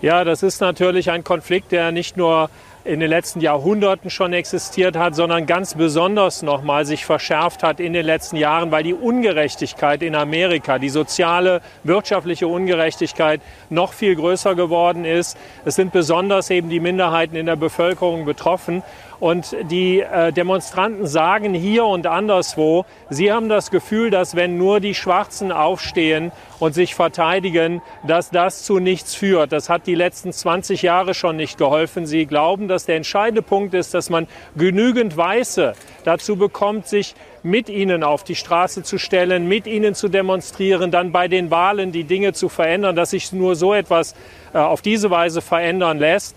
Ja, 0.00 0.24
das 0.24 0.42
ist 0.42 0.60
natürlich 0.60 1.10
ein 1.10 1.22
Konflikt, 1.22 1.70
der 1.70 1.92
nicht 1.92 2.16
nur 2.16 2.48
in 2.84 3.00
den 3.00 3.10
letzten 3.10 3.40
Jahrhunderten 3.40 4.08
schon 4.08 4.32
existiert 4.32 4.96
hat, 4.96 5.14
sondern 5.14 5.44
ganz 5.44 5.74
besonders 5.74 6.42
nochmal 6.42 6.86
sich 6.86 7.04
verschärft 7.04 7.62
hat 7.62 7.80
in 7.80 7.92
den 7.92 8.06
letzten 8.06 8.36
Jahren, 8.36 8.70
weil 8.70 8.82
die 8.82 8.94
Ungerechtigkeit 8.94 10.02
in 10.02 10.14
Amerika, 10.14 10.78
die 10.78 10.88
soziale, 10.88 11.60
wirtschaftliche 11.84 12.48
Ungerechtigkeit 12.48 13.42
noch 13.68 13.92
viel 13.92 14.16
größer 14.16 14.54
geworden 14.54 15.04
ist. 15.04 15.36
Es 15.66 15.74
sind 15.74 15.92
besonders 15.92 16.48
eben 16.48 16.70
die 16.70 16.80
Minderheiten 16.80 17.36
in 17.36 17.44
der 17.44 17.56
Bevölkerung 17.56 18.24
betroffen. 18.24 18.82
Und 19.20 19.56
die 19.70 20.00
äh, 20.00 20.32
Demonstranten 20.32 21.06
sagen 21.06 21.52
hier 21.52 21.84
und 21.84 22.06
anderswo, 22.06 22.84
sie 23.10 23.32
haben 23.32 23.48
das 23.48 23.70
Gefühl, 23.70 24.10
dass 24.10 24.36
wenn 24.36 24.58
nur 24.58 24.78
die 24.78 24.94
Schwarzen 24.94 25.50
aufstehen 25.50 26.30
und 26.60 26.74
sich 26.74 26.94
verteidigen, 26.94 27.82
dass 28.06 28.30
das 28.30 28.62
zu 28.62 28.78
nichts 28.78 29.16
führt. 29.16 29.50
Das 29.52 29.68
hat 29.68 29.86
die 29.86 29.96
letzten 29.96 30.32
20 30.32 30.82
Jahre 30.82 31.14
schon 31.14 31.36
nicht 31.36 31.58
geholfen. 31.58 32.06
Sie 32.06 32.26
glauben, 32.26 32.68
dass 32.68 32.86
der 32.86 32.96
entscheidende 32.96 33.42
Punkt 33.42 33.74
ist, 33.74 33.92
dass 33.92 34.08
man 34.08 34.28
genügend 34.56 35.16
Weiße 35.16 35.74
dazu 36.04 36.36
bekommt, 36.36 36.86
sich 36.86 37.16
mit 37.42 37.68
ihnen 37.68 38.04
auf 38.04 38.22
die 38.22 38.36
Straße 38.36 38.82
zu 38.82 38.98
stellen, 38.98 39.48
mit 39.48 39.66
ihnen 39.66 39.94
zu 39.94 40.08
demonstrieren, 40.08 40.90
dann 40.90 41.10
bei 41.10 41.26
den 41.28 41.50
Wahlen 41.50 41.90
die 41.90 42.04
Dinge 42.04 42.34
zu 42.34 42.48
verändern, 42.48 42.94
dass 42.94 43.10
sich 43.10 43.32
nur 43.32 43.56
so 43.56 43.74
etwas 43.74 44.14
äh, 44.54 44.58
auf 44.58 44.80
diese 44.80 45.10
Weise 45.10 45.40
verändern 45.40 45.98
lässt. 45.98 46.36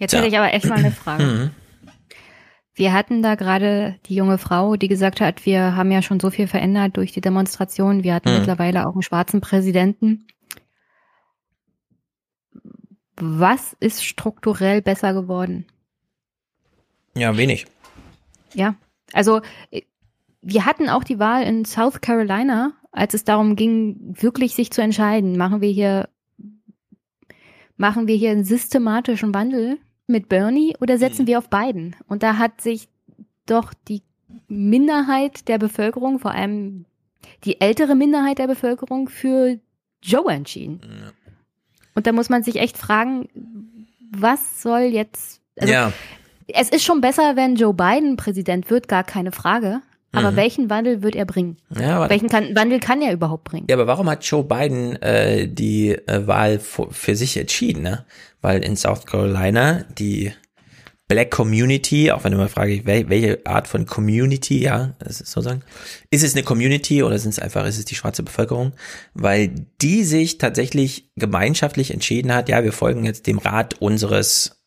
Jetzt 0.00 0.14
hätte 0.14 0.26
ich 0.26 0.36
aber 0.36 0.52
echt 0.52 0.66
mal 0.66 0.78
eine 0.78 0.90
Frage. 0.90 1.24
Mhm. 1.24 1.50
Wir 2.74 2.92
hatten 2.94 3.22
da 3.22 3.34
gerade 3.34 3.96
die 4.06 4.14
junge 4.14 4.38
Frau, 4.38 4.76
die 4.76 4.88
gesagt 4.88 5.20
hat, 5.20 5.44
wir 5.44 5.76
haben 5.76 5.90
ja 5.92 6.00
schon 6.02 6.18
so 6.18 6.30
viel 6.30 6.46
verändert 6.46 6.96
durch 6.96 7.12
die 7.12 7.20
Demonstration. 7.20 8.02
Wir 8.04 8.14
hatten 8.14 8.30
Mhm. 8.30 8.38
mittlerweile 8.38 8.86
auch 8.86 8.92
einen 8.94 9.02
schwarzen 9.02 9.40
Präsidenten. 9.40 10.26
Was 13.16 13.76
ist 13.80 14.04
strukturell 14.04 14.80
besser 14.80 15.12
geworden? 15.12 15.66
Ja, 17.14 17.36
wenig. 17.36 17.66
Ja, 18.54 18.76
also 19.12 19.42
wir 20.40 20.64
hatten 20.64 20.88
auch 20.88 21.04
die 21.04 21.18
Wahl 21.18 21.42
in 21.42 21.64
South 21.66 22.00
Carolina, 22.00 22.72
als 22.92 23.12
es 23.14 23.24
darum 23.24 23.56
ging, 23.56 24.14
wirklich 24.18 24.54
sich 24.54 24.70
zu 24.70 24.80
entscheiden, 24.80 25.36
machen 25.36 25.60
wir 25.60 25.70
hier, 25.70 26.08
machen 27.76 28.06
wir 28.06 28.16
hier 28.16 28.30
einen 28.30 28.44
systematischen 28.44 29.34
Wandel 29.34 29.78
mit 30.10 30.28
Bernie 30.28 30.76
oder 30.80 30.98
setzen 30.98 31.26
wir 31.26 31.38
auf 31.38 31.48
Biden? 31.48 31.96
Und 32.08 32.22
da 32.22 32.36
hat 32.36 32.60
sich 32.60 32.88
doch 33.46 33.72
die 33.88 34.02
Minderheit 34.48 35.48
der 35.48 35.58
Bevölkerung, 35.58 36.18
vor 36.18 36.32
allem 36.32 36.84
die 37.44 37.60
ältere 37.60 37.94
Minderheit 37.94 38.38
der 38.38 38.46
Bevölkerung, 38.46 39.08
für 39.08 39.58
Joe 40.02 40.32
entschieden. 40.32 40.80
Und 41.94 42.06
da 42.06 42.12
muss 42.12 42.28
man 42.28 42.42
sich 42.42 42.56
echt 42.56 42.76
fragen, 42.76 43.28
was 44.10 44.62
soll 44.62 44.80
jetzt, 44.80 45.40
also 45.58 45.72
ja. 45.72 45.92
es 46.48 46.68
ist 46.70 46.84
schon 46.84 47.00
besser, 47.00 47.36
wenn 47.36 47.56
Joe 47.56 47.74
Biden 47.74 48.16
Präsident 48.16 48.70
wird, 48.70 48.88
gar 48.88 49.04
keine 49.04 49.32
Frage. 49.32 49.80
Aber 50.12 50.32
Mhm. 50.32 50.36
welchen 50.36 50.70
Wandel 50.70 51.02
wird 51.02 51.14
er 51.14 51.24
bringen? 51.24 51.56
Ja, 51.78 52.10
welchen 52.10 52.28
kann, 52.28 52.56
Wandel 52.56 52.80
kann 52.80 53.00
er 53.00 53.12
überhaupt 53.12 53.44
bringen? 53.44 53.66
Ja, 53.70 53.76
aber 53.76 53.86
warum 53.86 54.10
hat 54.10 54.24
Joe 54.24 54.42
Biden 54.42 55.00
äh, 55.02 55.46
die 55.46 55.90
äh, 55.90 56.26
Wahl 56.26 56.58
für, 56.58 56.90
für 56.90 57.14
sich 57.14 57.36
entschieden? 57.36 57.82
Ne? 57.84 58.04
Weil 58.40 58.64
in 58.64 58.76
South 58.76 59.06
Carolina 59.06 59.84
die 59.98 60.32
Black 61.10 61.32
Community, 61.32 62.12
auch 62.12 62.22
wenn 62.22 62.30
du 62.30 62.38
mal 62.38 62.48
fragst, 62.48 62.86
wel, 62.86 63.08
welche 63.08 63.44
Art 63.44 63.66
von 63.66 63.84
Community, 63.84 64.62
ja, 64.62 64.94
das 65.00 65.20
ist 65.20 65.32
so 65.32 65.40
sagen, 65.40 65.62
ist 66.10 66.22
es 66.22 66.34
eine 66.34 66.44
Community 66.44 67.02
oder 67.02 67.18
sind 67.18 67.32
es 67.32 67.40
einfach, 67.40 67.66
ist 67.66 67.78
es 67.78 67.84
die 67.84 67.96
schwarze 67.96 68.22
Bevölkerung? 68.22 68.74
Weil 69.12 69.48
die 69.82 70.04
sich 70.04 70.38
tatsächlich 70.38 71.10
gemeinschaftlich 71.16 71.92
entschieden 71.92 72.32
hat, 72.32 72.48
ja, 72.48 72.62
wir 72.62 72.72
folgen 72.72 73.04
jetzt 73.04 73.26
dem 73.26 73.38
Rat 73.38 73.74
unseres, 73.80 74.62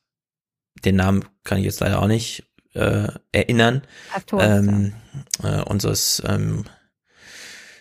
den 0.84 0.98
Namen 0.98 1.24
kann 1.45 1.60
ich 1.60 1.64
jetzt 1.64 1.80
leider 1.80 2.02
auch 2.02 2.08
nicht 2.08 2.44
äh, 2.74 3.08
erinnern, 3.32 3.84
ähm, 4.38 4.94
äh, 5.44 5.62
unseres 5.62 6.22
ähm, 6.28 6.66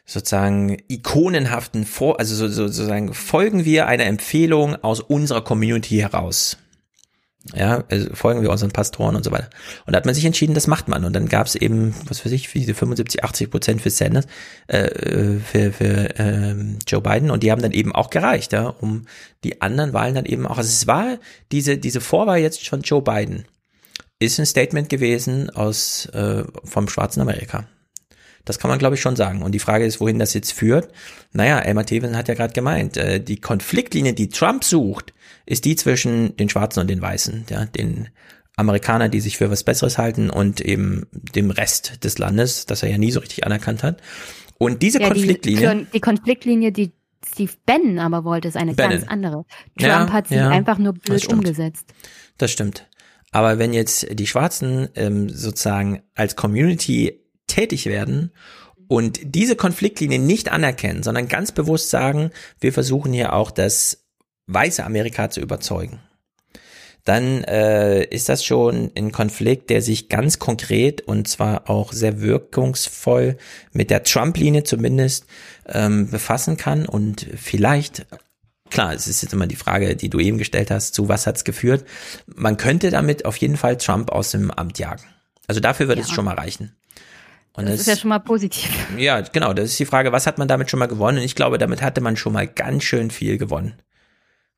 sozusagen 0.05 0.79
ikonenhaften 0.89 1.85
Vor, 1.85 2.19
also 2.19 2.35
so, 2.35 2.49
so, 2.49 2.67
sozusagen 2.67 3.15
folgen 3.15 3.65
wir 3.65 3.87
einer 3.87 4.07
Empfehlung 4.07 4.77
aus 4.77 5.01
unserer 5.01 5.43
Community 5.43 5.99
heraus. 5.99 6.59
Ja, 7.55 7.83
also 7.91 8.15
folgen 8.15 8.43
wir 8.43 8.51
unseren 8.51 8.71
Pastoren 8.71 9.17
und 9.17 9.25
so 9.25 9.33
weiter. 9.33 9.51
Und 9.85 9.93
da 9.93 9.97
hat 9.97 10.07
man 10.07 10.15
sich 10.15 10.25
entschieden, 10.25 10.55
das 10.55 10.69
macht 10.69 10.87
man. 10.87 11.05
Und 11.05 11.13
dann 11.13 11.29
gab 11.29 11.49
es 11.49 11.57
eben, 11.57 11.93
was 12.07 12.25
weiß 12.25 12.31
ich, 12.31 12.49
für 12.49 12.61
diese 12.61 12.75
75, 12.75 13.25
80 13.25 13.51
Prozent 13.51 13.83
für 13.83 13.91
Sanders, 13.91 14.27
äh, 14.69 15.41
für, 15.41 15.73
für 15.73 16.09
ähm, 16.19 16.79
Joe 16.87 17.01
Biden. 17.01 17.33
Und 17.33 17.43
die 17.43 17.51
haben 17.51 17.63
dann 17.63 17.73
eben 17.73 17.93
auch 17.93 18.11
gereicht, 18.11 18.53
ja, 18.53 18.69
um 18.69 19.07
die 19.43 19.61
anderen 19.61 19.93
Wahlen 19.93 20.15
dann 20.15 20.25
eben 20.25 20.47
auch. 20.47 20.59
Also 20.59 20.69
es 20.69 20.87
war 20.87 21.19
diese, 21.51 21.79
diese 21.79 22.01
Vorwahl 22.01 22.39
jetzt 22.39 22.67
von 22.69 22.83
Joe 22.83 23.03
Biden 23.03 23.45
ist 24.21 24.39
ein 24.39 24.47
Statement 24.47 24.89
gewesen 24.89 25.51
aus 25.51 26.07
äh, 26.07 26.45
vom 26.65 26.89
schwarzen 26.89 27.21
Amerika. 27.21 27.67
Das 28.45 28.59
kann 28.59 28.69
man, 28.69 28.79
glaube 28.79 28.95
ich, 28.97 29.01
schon 29.01 29.17
sagen. 29.17 29.43
Und 29.43 29.53
die 29.53 29.59
Frage 29.61 29.85
ist, 29.85 30.01
wohin 30.01 30.19
das 30.19 30.35
jetzt 30.35 30.53
führt. 30.53 30.89
Naja, 31.33 31.59
Elmar 31.61 31.87
Thewen 31.87 32.17
hat 32.17 32.29
ja 32.29 32.35
gerade 32.35 32.53
gemeint, 32.53 32.97
äh, 32.97 33.21
die 33.23 33.41
Konfliktlinie, 33.41 34.13
die 34.15 34.29
Trump 34.29 34.65
sucht, 34.65 35.13
ist 35.47 35.65
die 35.65 35.77
zwischen 35.77 36.37
den 36.37 36.49
Schwarzen 36.49 36.81
und 36.81 36.89
den 36.91 37.01
Weißen, 37.01 37.47
ja, 37.51 37.65
den 37.67 38.09
Amerikaner, 38.57 39.09
die 39.09 39.21
sich 39.21 39.39
für 39.39 39.51
was 39.51 39.65
Besseres 39.65 39.97
halten 39.99 40.29
und 40.29 40.61
eben 40.61 41.07
dem 41.13 41.51
Rest 41.51 42.05
des 42.05 42.19
Landes, 42.19 42.67
das 42.67 42.83
er 42.83 42.91
ja 42.91 42.99
nie 42.99 43.11
so 43.13 43.21
richtig 43.21 43.47
anerkannt 43.47 43.83
hat. 43.83 44.03
Und 44.59 44.83
diese 44.83 45.01
Ja, 45.01 45.09
Konfliktlinie. 45.09 45.75
Die, 45.77 45.87
die 45.95 46.01
Konfliktlinie, 46.01 46.71
die 46.73 46.93
Steve 47.27 47.53
Bannon 47.65 47.99
aber 47.99 48.25
wollte, 48.25 48.49
ist 48.49 48.57
eine 48.57 48.75
Bannon. 48.75 48.99
ganz 48.99 49.09
andere. 49.09 49.45
Trump 49.79 50.09
Ja, 50.09 50.13
hat 50.13 50.29
sie 50.29 50.35
ja, 50.35 50.49
einfach 50.49 50.79
nur 50.79 50.93
das 50.93 51.03
blöd 51.03 51.21
stimmt. 51.23 51.39
umgesetzt. 51.41 51.87
Das 52.39 52.51
stimmt. 52.51 52.89
Aber 53.31 53.59
wenn 53.59 53.73
jetzt 53.73 54.07
die 54.11 54.27
Schwarzen 54.27 54.89
ähm, 54.95 55.29
sozusagen 55.31 56.03
als 56.15 56.37
Community 56.37 57.22
tätig 57.53 57.87
werden 57.87 58.33
und 58.89 59.21
diese 59.23 59.57
Konfliktlinie 59.57 60.19
nicht 60.19 60.51
anerkennen, 60.51 61.03
sondern 61.03 61.29
ganz 61.29 61.53
bewusst 61.53 61.91
sagen, 61.91 62.31
wir 62.61 62.73
versuchen 62.73 63.13
hier 63.13 63.33
auch 63.33 63.51
das 63.51 64.05
weiße 64.47 64.85
Amerika 64.85 65.31
zu 65.31 65.41
überzeugen, 65.41 66.01
dann 67.05 67.43
äh, 67.45 68.05
ist 68.05 68.29
das 68.29 68.45
schon 68.45 68.93
ein 68.97 69.11
Konflikt, 69.11 69.71
der 69.71 69.83
sich 69.83 70.09
ganz 70.09 70.39
konkret 70.39 71.01
und 71.01 71.27
zwar 71.27 71.69
auch 71.69 71.93
sehr 71.93 72.21
wirkungsvoll 72.21 73.39
mit 73.73 73.91
der 73.91 74.05
Trump-Linie 74.05 74.63
zumindest 74.65 75.27
ähm, 75.67 76.11
befassen 76.11 76.57
kann 76.57 76.87
und 76.87 77.27
vielleicht 77.37 78.07
Klar, 78.71 78.95
es 78.95 79.07
ist 79.07 79.21
jetzt 79.21 79.35
immer 79.35 79.47
die 79.47 79.57
Frage, 79.57 79.97
die 79.97 80.09
du 80.09 80.19
eben 80.19 80.39
gestellt 80.39 80.71
hast, 80.71 80.95
zu 80.95 81.07
was 81.07 81.27
hat's 81.27 81.45
geführt. 81.45 81.85
Man 82.25 82.57
könnte 82.57 82.91
damit 82.91 83.27
auf 83.27 83.37
jeden 83.37 83.59
Fall 83.59 83.77
Trump 83.77 84.11
aus 84.11 84.31
dem 84.31 84.51
Amt 84.51 84.79
jagen. 84.79 85.03
Also 85.47 85.61
dafür 85.61 85.89
wird 85.89 85.99
Ja. 85.99 86.05
es 86.07 86.11
schon 86.11 86.25
mal 86.25 86.37
reichen. 86.37 86.75
Und 87.55 87.69
Das 87.69 87.81
ist 87.81 87.87
ja 87.87 87.97
schon 87.97 88.09
mal 88.09 88.19
positiv. 88.21 88.71
ja, 88.99 89.21
genau, 89.21 89.53
das 89.53 89.67
ist 89.71 89.79
die 89.79 89.85
Frage, 89.85 90.11
was 90.13 90.27
hat 90.27 90.39
man 90.39 90.49
damit 90.49 90.71
schon 90.71 90.79
mal 90.79 90.87
gewonnen? 90.87 91.19
Und 91.19 91.25
ich 91.25 91.35
glaube, 91.35 91.59
damit 91.59 91.83
hatte 91.83 92.01
man 92.01 92.17
schon 92.17 92.33
mal 92.33 92.47
ganz 92.47 92.83
schön 92.85 93.11
viel 93.11 93.37
gewonnen. 93.39 93.75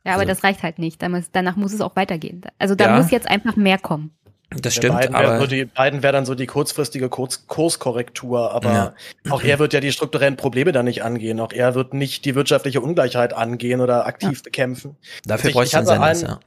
Ja, 0.05 0.13
aber 0.13 0.21
Also- 0.23 0.33
das 0.35 0.45
reicht 0.45 0.63
halt 0.63 0.79
nicht. 0.79 1.03
Da 1.03 1.09
Danach 1.33 1.57
muss 1.57 1.73
es 1.73 1.81
auch 1.81 1.97
weitergehen. 1.97 2.43
Also 2.59 2.75
da 2.75 2.85
Ja. 2.87 2.97
muss 2.97 3.11
jetzt 3.11 3.29
einfach 3.29 3.57
mehr 3.57 3.79
kommen. 3.79 4.13
Das 4.61 4.75
stimmt, 4.77 5.01
Biden 5.01 5.17
aber 5.17 5.41
so 5.41 5.47
die, 5.49 5.65
Biden 5.65 6.05
wäre 6.05 6.13
dann 6.13 6.27
so 6.27 6.37
die 6.37 6.47
kurzfristige 6.47 7.09
Kurs, 7.09 7.49
Kurskorrektur, 7.49 8.53
aber 8.53 8.73
Ja. 8.73 8.95
auch 9.31 9.43
er 9.43 9.59
wird 9.59 9.73
ja 9.73 9.81
die 9.81 9.91
strukturellen 9.91 10.37
Probleme 10.37 10.71
dann 10.71 10.85
nicht 10.85 11.03
angehen. 11.03 11.41
Auch 11.41 11.51
er 11.53 11.75
wird 11.75 11.93
nicht 11.95 12.25
die 12.25 12.37
wirtschaftliche 12.37 12.81
Ungleichheit 12.81 13.33
angehen 13.33 13.81
oder 13.81 14.07
aktiv 14.07 14.43
bekämpfen. 14.45 14.97
dafür 15.25 15.49
Ich- 15.51 15.55
bräuchte 15.57 15.71
ich 15.81 15.85
man 15.85 15.87
Sanders, 15.87 16.23
einen- 16.23 16.33
ja. 16.35 16.41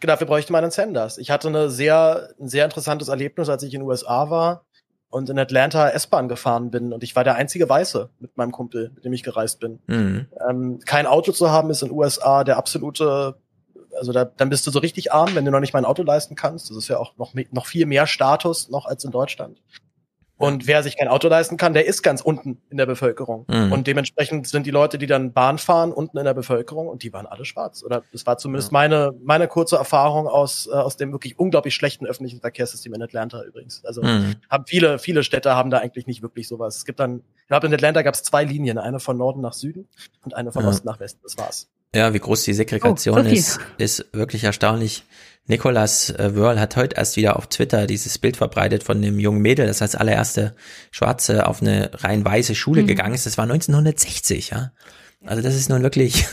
Dafür 0.00 0.26
bräuchte 0.26 0.52
man 0.52 0.62
einen 0.64 0.70
Sanders. 0.70 1.18
Ich 1.18 1.30
hatte 1.30 1.48
eine 1.48 1.68
sehr, 1.68 2.30
ein 2.40 2.48
sehr 2.48 2.64
interessantes 2.64 3.08
Erlebnis, 3.08 3.50
als 3.50 3.62
ich 3.64 3.74
in 3.74 3.80
den 3.80 3.88
USA 3.88 4.30
war 4.30 4.64
und 5.12 5.28
in 5.28 5.38
Atlanta 5.38 5.90
S-Bahn 5.90 6.26
gefahren 6.26 6.70
bin. 6.70 6.92
Und 6.92 7.04
ich 7.04 7.14
war 7.14 7.22
der 7.22 7.34
einzige 7.34 7.68
Weiße 7.68 8.08
mit 8.18 8.36
meinem 8.38 8.50
Kumpel, 8.50 8.90
mit 8.94 9.04
dem 9.04 9.12
ich 9.12 9.22
gereist 9.22 9.60
bin. 9.60 9.78
Mhm. 9.86 10.26
Ähm, 10.48 10.80
kein 10.86 11.06
Auto 11.06 11.32
zu 11.32 11.50
haben 11.50 11.68
ist 11.68 11.82
in 11.82 11.88
den 11.88 11.98
USA 11.98 12.44
der 12.44 12.56
absolute, 12.56 13.36
also 13.98 14.12
da, 14.12 14.24
dann 14.24 14.48
bist 14.48 14.66
du 14.66 14.70
so 14.70 14.78
richtig 14.78 15.12
arm, 15.12 15.34
wenn 15.34 15.44
du 15.44 15.50
noch 15.50 15.60
nicht 15.60 15.74
mal 15.74 15.80
ein 15.80 15.84
Auto 15.84 16.02
leisten 16.02 16.34
kannst. 16.34 16.70
Das 16.70 16.78
ist 16.78 16.88
ja 16.88 16.96
auch 16.96 17.18
noch, 17.18 17.34
noch 17.50 17.66
viel 17.66 17.84
mehr 17.84 18.06
Status 18.06 18.70
noch 18.70 18.86
als 18.86 19.04
in 19.04 19.10
Deutschland. 19.10 19.60
Und 20.38 20.66
wer 20.66 20.82
sich 20.82 20.96
kein 20.96 21.06
Auto 21.06 21.28
leisten 21.28 21.56
kann, 21.56 21.72
der 21.72 21.86
ist 21.86 22.02
ganz 22.02 22.20
unten 22.20 22.60
in 22.68 22.76
der 22.76 22.86
Bevölkerung. 22.86 23.44
Mhm. 23.48 23.70
Und 23.70 23.86
dementsprechend 23.86 24.48
sind 24.48 24.66
die 24.66 24.72
Leute, 24.72 24.98
die 24.98 25.06
dann 25.06 25.32
Bahn 25.32 25.58
fahren, 25.58 25.92
unten 25.92 26.18
in 26.18 26.24
der 26.24 26.34
Bevölkerung 26.34 26.88
und 26.88 27.04
die 27.04 27.12
waren 27.12 27.26
alle 27.26 27.44
schwarz. 27.44 27.84
Oder 27.84 28.02
das 28.10 28.26
war 28.26 28.38
zumindest 28.38 28.72
meine, 28.72 29.12
meine 29.22 29.46
kurze 29.46 29.76
Erfahrung 29.76 30.26
aus, 30.26 30.66
äh, 30.66 30.72
aus 30.72 30.96
dem 30.96 31.12
wirklich 31.12 31.38
unglaublich 31.38 31.74
schlechten 31.74 32.06
öffentlichen 32.06 32.40
Verkehrssystem 32.40 32.92
in 32.94 33.02
Atlanta 33.02 33.42
übrigens. 33.44 33.84
Also 33.84 34.02
Mhm. 34.02 34.34
haben 34.50 34.64
viele, 34.66 34.98
viele 34.98 35.22
Städte 35.22 35.54
haben 35.54 35.70
da 35.70 35.78
eigentlich 35.78 36.08
nicht 36.08 36.22
wirklich 36.22 36.48
sowas. 36.48 36.76
Es 36.78 36.84
gibt 36.84 36.98
dann, 36.98 37.22
ich 37.42 37.46
glaube, 37.46 37.68
in 37.68 37.74
Atlanta 37.74 38.02
gab 38.02 38.14
es 38.14 38.24
zwei 38.24 38.42
Linien, 38.42 38.78
eine 38.78 38.98
von 38.98 39.16
Norden 39.16 39.42
nach 39.42 39.52
Süden 39.52 39.86
und 40.24 40.34
eine 40.34 40.50
von 40.50 40.64
Ja. 40.64 40.70
Osten 40.70 40.88
nach 40.88 40.98
Westen. 40.98 41.20
Das 41.22 41.38
war's. 41.38 41.68
Ja, 41.94 42.14
wie 42.14 42.18
groß 42.18 42.44
die 42.44 42.54
Segregation 42.54 43.18
Oh, 43.18 43.22
so 43.22 43.28
ist, 43.28 43.60
ist 43.78 44.06
wirklich 44.12 44.44
erstaunlich. 44.44 45.04
Nicolas 45.46 46.08
äh, 46.10 46.34
Wörl 46.36 46.58
hat 46.60 46.76
heute 46.76 46.96
erst 46.96 47.16
wieder 47.16 47.36
auf 47.36 47.48
Twitter 47.48 47.86
dieses 47.86 48.16
Bild 48.18 48.36
verbreitet 48.36 48.82
von 48.84 49.02
dem 49.02 49.18
jungen 49.18 49.42
Mädel, 49.42 49.66
das 49.66 49.82
als 49.82 49.94
allererste 49.96 50.54
Schwarze 50.92 51.46
auf 51.46 51.60
eine 51.60 51.90
rein 51.94 52.24
weiße 52.24 52.54
Schule 52.54 52.82
Mhm. 52.82 52.86
gegangen 52.86 53.14
ist. 53.14 53.26
Das 53.26 53.36
war 53.38 53.44
1960, 53.44 54.50
ja. 54.50 54.72
Also 55.24 55.40
das 55.42 55.54
ist 55.54 55.68
nun 55.68 55.82
wirklich 55.82 56.26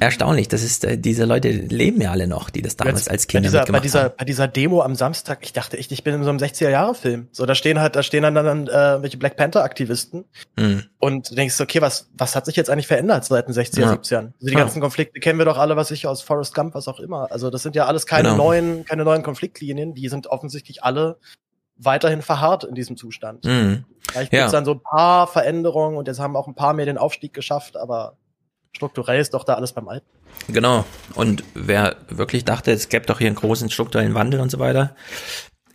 erstaunlich. 0.00 0.48
Das 0.48 0.62
ist, 0.62 0.84
äh, 0.84 0.98
diese 0.98 1.24
Leute 1.24 1.50
leben 1.50 2.00
ja 2.00 2.10
alle 2.10 2.26
noch, 2.26 2.50
die 2.50 2.62
das 2.62 2.76
damals 2.76 3.00
Jetzt 3.00 3.10
als 3.10 3.26
bei 3.26 3.30
Kinder 3.32 3.48
dieser, 3.48 3.58
bei 3.58 3.62
mitgemacht 3.62 3.84
dieser, 3.84 4.02
haben. 4.04 4.14
bei 4.18 4.24
dieser 4.24 4.48
Demo 4.48 4.82
am 4.82 4.94
Samstag, 4.94 5.38
ich 5.42 5.52
dachte 5.52 5.78
echt, 5.78 5.92
ich 5.92 6.04
bin 6.04 6.14
in 6.14 6.22
so 6.24 6.28
einem 6.30 6.38
60er-Jahre-Film. 6.38 7.28
So, 7.32 7.46
da 7.46 7.54
stehen 7.54 7.80
halt, 7.80 7.96
da 7.96 8.02
stehen 8.02 8.22
dann, 8.22 8.34
dann 8.34 8.66
äh, 8.68 9.02
welche 9.02 9.16
Black 9.18 9.36
Panther-Aktivisten 9.36 10.24
Mhm. 10.58 10.84
und 10.98 11.30
du 11.30 11.34
denkst, 11.34 11.60
okay, 11.60 11.80
was, 11.80 12.08
was 12.16 12.36
hat 12.36 12.46
sich 12.46 12.56
jetzt 12.56 12.68
eigentlich 12.70 12.86
verändert 12.86 13.24
seit 13.24 13.48
den 13.48 13.54
60er, 13.54 13.80
Ja. 13.80 13.92
70ern? 13.92 14.32
Also 14.34 14.46
die 14.46 14.52
Ja. 14.52 14.58
ganzen 14.58 14.80
Konflikte 14.80 15.18
kennen 15.20 15.38
wir 15.38 15.46
doch 15.46 15.58
alle, 15.58 15.76
was 15.76 15.90
ich 15.90 16.06
aus 16.06 16.22
Forrest 16.22 16.54
Gump, 16.54 16.74
was 16.74 16.88
auch 16.88 17.00
immer. 17.00 17.30
Also 17.30 17.50
das 17.50 17.62
sind 17.62 17.74
ja 17.76 17.86
alles 17.86 18.06
keine 18.06 18.30
Genau. 18.30 18.36
neuen, 18.44 18.84
keine 18.84 19.04
neuen 19.04 19.22
Konfliktlinien, 19.22 19.94
die 19.94 20.08
sind 20.08 20.26
offensichtlich 20.26 20.82
alle 20.84 21.18
weiterhin 21.76 22.22
verharrt 22.22 22.64
in 22.64 22.74
diesem 22.74 22.96
Zustand. 22.96 23.44
Mhm. 23.44 23.84
Vielleicht 24.10 24.32
Ja. 24.32 24.40
gibt's 24.40 24.52
dann 24.52 24.64
so 24.64 24.72
ein 24.72 24.82
paar 24.82 25.26
Veränderungen 25.26 25.96
und 25.96 26.08
jetzt 26.08 26.20
haben 26.20 26.36
auch 26.36 26.46
ein 26.46 26.54
paar 26.54 26.74
mehr 26.74 26.86
den 26.86 26.98
Aufstieg 26.98 27.32
geschafft, 27.32 27.76
aber 27.76 28.16
strukturell 28.74 29.20
ist 29.20 29.34
doch 29.34 29.44
da 29.44 29.54
alles 29.54 29.72
beim 29.72 29.88
Alten. 29.88 30.06
Genau. 30.48 30.84
Und 31.14 31.44
wer 31.54 31.96
wirklich 32.08 32.44
dachte, 32.44 32.72
es 32.72 32.88
gäbe 32.88 33.06
doch 33.06 33.18
hier 33.18 33.26
einen 33.26 33.36
großen 33.36 33.70
strukturellen 33.70 34.14
Wandel 34.14 34.40
und 34.40 34.50
so 34.50 34.58
weiter, 34.58 34.94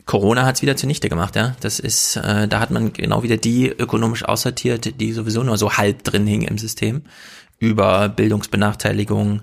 Corona 0.05 0.45
hat 0.45 0.55
es 0.55 0.61
wieder 0.61 0.77
zunichte 0.77 1.09
gemacht, 1.09 1.35
ja. 1.35 1.55
Das 1.59 1.79
ist, 1.79 2.15
äh, 2.15 2.47
da 2.47 2.59
hat 2.61 2.71
man 2.71 2.93
genau 2.93 3.23
wieder 3.23 3.35
die 3.37 3.67
ökonomisch 3.67 4.23
aussortiert, 4.23 4.99
die 5.01 5.11
sowieso 5.11 5.43
nur 5.43 5.57
so 5.57 5.73
halb 5.73 6.03
drin 6.03 6.25
hingen 6.25 6.47
im 6.47 6.57
System. 6.57 7.03
Über 7.59 8.09
Bildungsbenachteiligung, 8.09 9.41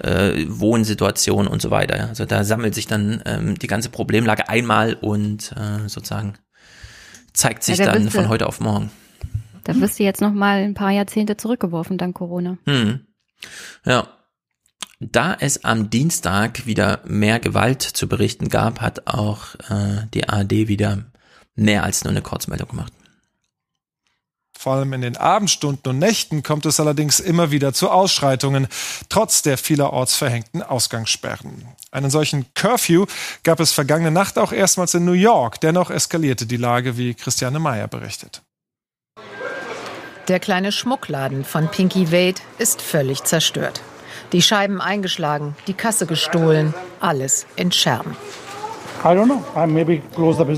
äh, 0.00 0.44
Wohnsituation 0.46 1.48
und 1.48 1.60
so 1.60 1.70
weiter. 1.70 2.08
Also 2.08 2.24
da 2.24 2.44
sammelt 2.44 2.74
sich 2.74 2.86
dann 2.86 3.22
ähm, 3.26 3.58
die 3.58 3.66
ganze 3.66 3.88
Problemlage 3.88 4.48
einmal 4.48 4.94
und 4.94 5.52
äh, 5.52 5.88
sozusagen 5.88 6.34
zeigt 7.32 7.64
sich 7.64 7.78
Ja, 7.78 7.86
da 7.86 7.92
dann 7.92 8.04
du- 8.04 8.10
von 8.10 8.28
heute 8.28 8.46
auf 8.46 8.60
morgen. 8.60 8.90
Da 9.64 9.74
wirst 9.80 9.98
du 9.98 10.04
jetzt 10.04 10.20
noch 10.20 10.32
mal 10.32 10.58
ein 10.62 10.74
paar 10.74 10.92
Jahrzehnte 10.92 11.36
zurückgeworfen 11.36 11.98
dank 11.98 12.14
Corona. 12.14 12.56
Hm. 12.66 13.00
Ja. 13.84 14.06
Da 15.00 15.36
es 15.38 15.62
am 15.64 15.90
Dienstag 15.90 16.64
wieder 16.66 17.00
mehr 17.04 17.38
Gewalt 17.40 17.82
zu 17.82 18.08
berichten 18.08 18.48
gab, 18.48 18.80
hat 18.80 19.06
auch 19.08 19.56
äh, 19.68 20.06
die 20.14 20.28
ARD 20.28 20.52
wieder 20.68 21.04
mehr 21.54 21.82
als 21.84 22.04
nur 22.04 22.12
eine 22.12 22.22
Kurzmeldung 22.22 22.68
gemacht. 22.68 22.92
Vor 24.66 24.74
allem 24.74 24.94
in 24.94 25.02
den 25.02 25.16
Abendstunden 25.16 25.90
und 25.90 26.00
Nächten 26.00 26.42
kommt 26.42 26.66
es 26.66 26.80
allerdings 26.80 27.20
immer 27.20 27.52
wieder 27.52 27.72
zu 27.72 27.88
Ausschreitungen, 27.88 28.66
trotz 29.08 29.42
der 29.42 29.58
vielerorts 29.58 30.16
verhängten 30.16 30.60
Ausgangssperren. 30.60 31.68
Einen 31.92 32.10
solchen 32.10 32.52
Curfew 32.54 33.06
gab 33.44 33.60
es 33.60 33.70
vergangene 33.70 34.10
Nacht 34.10 34.40
auch 34.40 34.50
erstmals 34.50 34.92
in 34.94 35.04
New 35.04 35.12
York. 35.12 35.60
Dennoch 35.60 35.88
eskalierte 35.90 36.46
die 36.46 36.56
Lage, 36.56 36.98
wie 36.98 37.14
Christiane 37.14 37.60
Meyer 37.60 37.86
berichtet. 37.86 38.42
Der 40.26 40.40
kleine 40.40 40.72
Schmuckladen 40.72 41.44
von 41.44 41.68
Pinky 41.68 42.10
Wade 42.10 42.42
ist 42.58 42.82
völlig 42.82 43.22
zerstört. 43.22 43.82
Die 44.32 44.42
Scheiben 44.42 44.80
eingeschlagen, 44.80 45.54
die 45.68 45.74
Kasse 45.74 46.06
gestohlen, 46.06 46.74
alles 46.98 47.46
in 47.54 47.70
Scherben. 47.70 48.16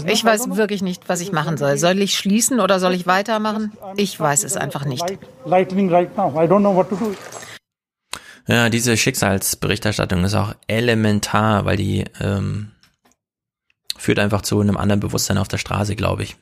Ich 0.07 0.25
weiß 0.25 0.57
wirklich 0.57 0.83
nicht, 0.83 1.09
was 1.09 1.21
ich 1.21 1.33
machen 1.33 1.57
soll. 1.57 1.77
Soll 1.79 2.01
ich 2.01 2.17
schließen 2.17 2.61
oder 2.61 2.81
soll 2.81 2.95
ich 2.95 3.07
weitermachen? 3.07 3.73
Ich 3.97 4.19
weiß 4.19 4.45
es 4.45 4.57
einfach 4.57 4.85
nicht. 4.85 5.05
Lightning 5.45 5.91
right 5.91 6.17
now. 6.17 6.31
I 6.35 6.47
don't 6.47 6.61
know 6.61 6.75
what 6.75 6.89
to 6.91 6.97
do. 6.97 7.15
Ja, 8.47 8.71
diese 8.71 8.97
Schicksalsberichterstattung 8.97 10.25
ist 10.25 10.35
auch 10.35 10.55
elementar, 10.69 11.67
weil 11.67 11.77
die 11.77 12.05
ähm, 12.19 12.71
führt 13.99 14.19
einfach 14.19 14.41
zu 14.41 14.61
einem 14.61 14.79
anderen 14.79 15.01
Bewusstsein 15.01 15.37
auf 15.37 15.49
der 15.49 15.59
Straße, 15.59 15.97
glaube 15.97 16.23
ich. 16.23 16.37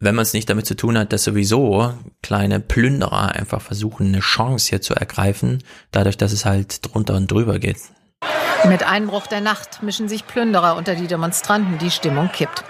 Wenn 0.00 0.16
man 0.16 0.24
es 0.24 0.32
nicht 0.32 0.50
damit 0.50 0.66
zu 0.66 0.74
tun 0.74 0.98
hat, 0.98 1.12
dass 1.12 1.22
sowieso 1.24 1.94
kleine 2.22 2.58
Plünderer 2.58 3.32
einfach 3.36 3.62
versuchen, 3.62 4.08
eine 4.08 4.20
Chance 4.20 4.68
hier 4.70 4.82
zu 4.82 4.94
ergreifen, 4.94 5.62
dadurch, 5.92 6.16
dass 6.16 6.32
es 6.32 6.44
halt 6.44 6.84
drunter 6.84 7.14
und 7.14 7.30
drüber 7.30 7.60
geht. 7.60 7.78
Mit 8.66 8.82
Einbruch 8.82 9.26
der 9.26 9.40
Nacht 9.40 9.82
mischen 9.82 10.08
sich 10.08 10.26
Plünderer 10.26 10.76
unter 10.76 10.94
die 10.94 11.06
Demonstranten, 11.06 11.78
die 11.78 11.90
Stimmung 11.90 12.30
kippt. 12.32 12.64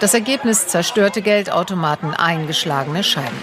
Das 0.00 0.14
Ergebnis 0.14 0.68
zerstörte 0.68 1.22
Geldautomaten, 1.22 2.14
eingeschlagene 2.14 3.02
Scheiben. 3.02 3.36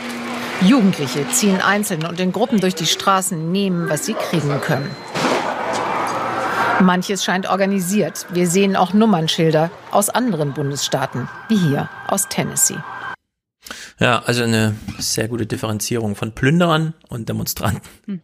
Jugendliche 0.62 1.28
ziehen 1.30 1.62
einzeln 1.62 2.06
und 2.06 2.20
in 2.20 2.32
Gruppen 2.32 2.60
durch 2.60 2.76
die 2.76 2.86
Straßen, 2.86 3.52
nehmen, 3.52 3.90
was 3.90 4.06
sie 4.06 4.14
kriegen 4.14 4.60
können. 4.62 4.90
Manches 6.82 7.24
scheint 7.24 7.50
organisiert. 7.50 8.26
Wir 8.32 8.48
sehen 8.48 8.76
auch 8.76 8.94
Nummernschilder 8.94 9.70
aus 9.92 10.10
anderen 10.10 10.54
Bundesstaaten, 10.54 11.28
wie 11.50 11.58
hier 11.58 11.90
aus 12.08 12.28
Tennessee. 12.30 12.78
Ja, 14.00 14.20
also 14.20 14.44
eine 14.44 14.76
sehr 15.00 15.28
gute 15.28 15.46
Differenzierung 15.46 16.16
von 16.16 16.34
Plünderern 16.34 16.94
und 17.10 17.30
Demonstranten. 17.30 18.22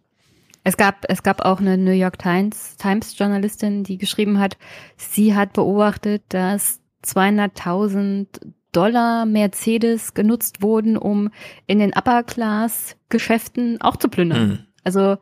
Es 0.63 0.77
gab, 0.77 1.05
es 1.09 1.23
gab 1.23 1.43
auch 1.43 1.59
eine 1.59 1.77
New 1.77 1.91
York 1.91 2.17
Times, 2.19 2.77
Times 2.77 3.17
Journalistin, 3.17 3.83
die 3.83 3.97
geschrieben 3.97 4.39
hat, 4.39 4.57
sie 4.95 5.35
hat 5.35 5.53
beobachtet, 5.53 6.23
dass 6.29 6.79
200.000 7.03 8.27
Dollar 8.71 9.25
Mercedes 9.25 10.13
genutzt 10.13 10.61
wurden, 10.61 10.97
um 10.97 11.29
in 11.67 11.79
den 11.79 11.93
Upper 11.93 12.23
Class 12.23 12.95
Geschäften 13.09 13.79
auch 13.81 13.97
zu 13.97 14.09
plündern. 14.09 14.47
Mhm. 14.47 14.59
Also, 14.83 15.17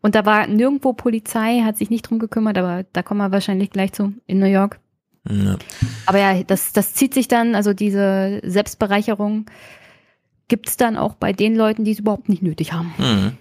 und 0.00 0.14
da 0.14 0.26
war 0.26 0.46
nirgendwo 0.46 0.92
Polizei, 0.94 1.60
hat 1.64 1.76
sich 1.76 1.90
nicht 1.90 2.08
drum 2.08 2.18
gekümmert, 2.18 2.58
aber 2.58 2.84
da 2.92 3.02
kommen 3.02 3.20
wir 3.20 3.32
wahrscheinlich 3.32 3.70
gleich 3.70 3.92
zu 3.92 4.14
in 4.26 4.38
New 4.38 4.46
York. 4.46 4.80
Ja. 5.28 5.56
Aber 6.06 6.18
ja, 6.18 6.42
das, 6.42 6.72
das 6.72 6.94
zieht 6.94 7.14
sich 7.14 7.28
dann, 7.28 7.54
also 7.54 7.74
diese 7.74 8.40
Selbstbereicherung 8.42 9.46
gibt's 10.48 10.76
dann 10.76 10.96
auch 10.96 11.14
bei 11.14 11.32
den 11.32 11.54
Leuten, 11.54 11.84
die 11.84 11.92
es 11.92 11.98
überhaupt 12.00 12.28
nicht 12.28 12.42
nötig 12.42 12.72
haben. 12.72 12.94
Mhm. 12.98 13.32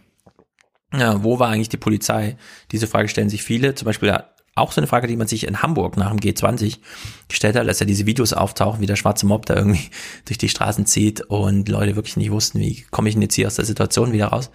Ja, 0.93 1.23
wo 1.23 1.39
war 1.39 1.49
eigentlich 1.49 1.69
die 1.69 1.77
Polizei? 1.77 2.37
Diese 2.71 2.87
Frage 2.87 3.09
stellen 3.09 3.29
sich 3.29 3.43
viele. 3.43 3.75
Zum 3.75 3.85
Beispiel 3.85 4.17
auch 4.55 4.71
so 4.71 4.81
eine 4.81 4.87
Frage, 4.87 5.07
die 5.07 5.15
man 5.15 5.27
sich 5.27 5.45
in 5.45 5.61
Hamburg 5.61 5.97
nach 5.97 6.09
dem 6.09 6.19
G20 6.19 6.79
gestellt 7.27 7.55
hat, 7.55 7.67
als 7.67 7.79
ja 7.79 7.85
diese 7.85 8.05
Videos 8.05 8.33
auftauchen, 8.33 8.81
wie 8.81 8.85
der 8.85 8.95
schwarze 8.95 9.25
Mob 9.25 9.45
da 9.45 9.55
irgendwie 9.55 9.89
durch 10.25 10.37
die 10.37 10.49
Straßen 10.49 10.85
zieht 10.85 11.21
und 11.21 11.69
Leute 11.69 11.95
wirklich 11.95 12.17
nicht 12.17 12.31
wussten, 12.31 12.59
wie 12.59 12.81
komme 12.89 13.09
ich 13.09 13.15
denn 13.15 13.21
jetzt 13.21 13.35
hier 13.35 13.47
aus 13.47 13.55
der 13.55 13.65
Situation 13.65 14.13
wieder 14.13 14.27
raus. 14.27 14.49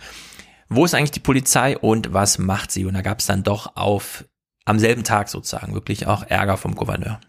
Wo 0.68 0.84
ist 0.84 0.94
eigentlich 0.94 1.10
die 1.10 1.20
Polizei 1.20 1.76
und 1.76 2.12
was 2.12 2.38
macht 2.38 2.70
sie? 2.70 2.86
Und 2.86 2.94
da 2.94 3.02
gab 3.02 3.20
es 3.20 3.26
dann 3.26 3.42
doch 3.42 3.76
auf 3.76 4.24
am 4.64 4.78
selben 4.78 5.04
Tag 5.04 5.28
sozusagen 5.28 5.74
wirklich 5.74 6.06
auch 6.06 6.24
Ärger 6.24 6.56
vom 6.56 6.74
Gouverneur. 6.74 7.20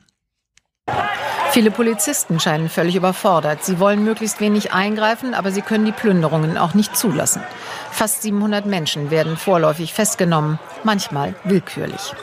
Viele 1.54 1.70
Polizisten 1.70 2.40
scheinen 2.40 2.68
völlig 2.68 2.96
überfordert. 2.96 3.64
Sie 3.64 3.78
wollen 3.78 4.04
möglichst 4.04 4.42
wenig 4.42 4.74
eingreifen, 4.74 5.36
aber 5.36 5.52
sie 5.52 5.62
können 5.62 5.86
die 5.86 5.92
Plünderungen 5.92 6.58
auch 6.58 6.74
nicht 6.74 6.98
zulassen. 6.98 7.44
Fast 7.92 8.24
700 8.24 8.66
Menschen 8.66 9.12
werden 9.12 9.38
vorläufig 9.38 9.94
festgenommen, 9.94 10.58
manchmal 10.84 11.36
willkürlich. 11.44 12.16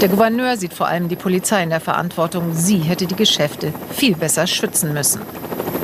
Der 0.00 0.08
Gouverneur 0.08 0.56
sieht 0.56 0.72
vor 0.72 0.88
allem 0.88 1.10
die 1.10 1.16
Polizei 1.16 1.62
in 1.62 1.68
der 1.68 1.80
Verantwortung. 1.80 2.54
Sie 2.54 2.78
hätte 2.78 3.06
die 3.06 3.14
Geschäfte 3.14 3.74
viel 3.90 4.16
besser 4.16 4.46
schützen 4.46 4.94
müssen. 4.94 5.20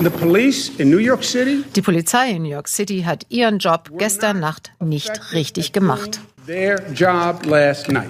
The 0.02 0.08
police 0.08 0.70
in 0.78 0.88
New 0.88 0.96
York 0.96 1.24
City 1.24 1.62
Die 1.74 1.82
Polizei 1.82 2.30
in 2.30 2.44
New 2.44 2.48
York 2.48 2.68
City 2.68 3.02
hat 3.02 3.26
ihren 3.28 3.58
Job 3.58 3.90
gestern 3.98 4.40
Nacht 4.40 4.72
nicht 4.80 5.34
richtig 5.34 5.72
gemacht. 5.74 6.20
their 6.46 6.80
job 6.94 7.44
last 7.44 7.92
night. 7.92 8.08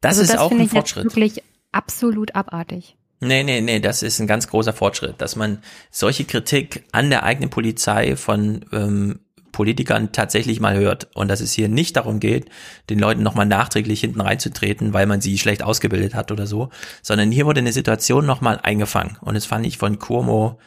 Das 0.00 0.10
also 0.10 0.22
ist 0.22 0.34
das 0.34 0.38
auch 0.38 0.52
ein 0.52 0.68
Fortschritt. 0.68 1.06
wirklich 1.06 1.42
absolut 1.72 2.34
abartig. 2.34 2.96
Nee, 3.20 3.42
nee, 3.42 3.60
nee, 3.60 3.80
das 3.80 4.02
ist 4.02 4.20
ein 4.20 4.28
ganz 4.28 4.46
großer 4.46 4.72
Fortschritt, 4.72 5.20
dass 5.20 5.34
man 5.34 5.58
solche 5.90 6.24
Kritik 6.24 6.84
an 6.92 7.10
der 7.10 7.24
eigenen 7.24 7.50
Polizei 7.50 8.14
von 8.16 8.64
ähm, 8.72 9.20
Politikern 9.50 10.12
tatsächlich 10.12 10.60
mal 10.60 10.76
hört 10.76 11.08
und 11.16 11.26
dass 11.26 11.40
es 11.40 11.52
hier 11.52 11.68
nicht 11.68 11.96
darum 11.96 12.20
geht, 12.20 12.48
den 12.90 13.00
Leuten 13.00 13.24
nochmal 13.24 13.46
nachträglich 13.46 14.00
hinten 14.00 14.20
reinzutreten, 14.20 14.92
weil 14.94 15.06
man 15.06 15.20
sie 15.20 15.36
schlecht 15.36 15.64
ausgebildet 15.64 16.14
hat 16.14 16.30
oder 16.30 16.46
so, 16.46 16.70
sondern 17.02 17.32
hier 17.32 17.44
wurde 17.44 17.58
eine 17.58 17.72
Situation 17.72 18.24
nochmal 18.24 18.60
eingefangen 18.62 19.16
und 19.20 19.34
das 19.34 19.46
fand 19.46 19.66
ich 19.66 19.76
von 19.76 19.98
Cuomo 19.98 20.60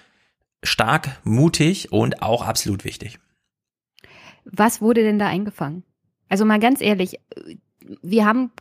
stark, 0.61 1.21
mutig 1.23 1.93
und 1.93 2.21
auch 2.21 2.45
absolut 2.45 2.83
wichtig. 2.83 3.19
Was 4.43 4.81
wurde 4.81 5.03
denn 5.03 5.19
da 5.19 5.27
eingefangen? 5.27 5.83
Also 6.27 6.43
mal 6.43 6.59
ganz 6.59 6.81
ehrlich, 6.81 7.19
wir 8.01 8.25
haben, 8.25 8.51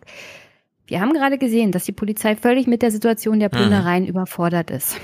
wir 0.90 1.00
haben 1.00 1.12
gerade 1.12 1.38
gesehen, 1.38 1.70
dass 1.70 1.84
die 1.84 1.92
Polizei 1.92 2.34
völlig 2.34 2.66
mit 2.66 2.82
der 2.82 2.90
Situation 2.90 3.38
der 3.38 3.48
Plündereien 3.48 4.06
überfordert 4.06 4.70
ist. 4.70 4.96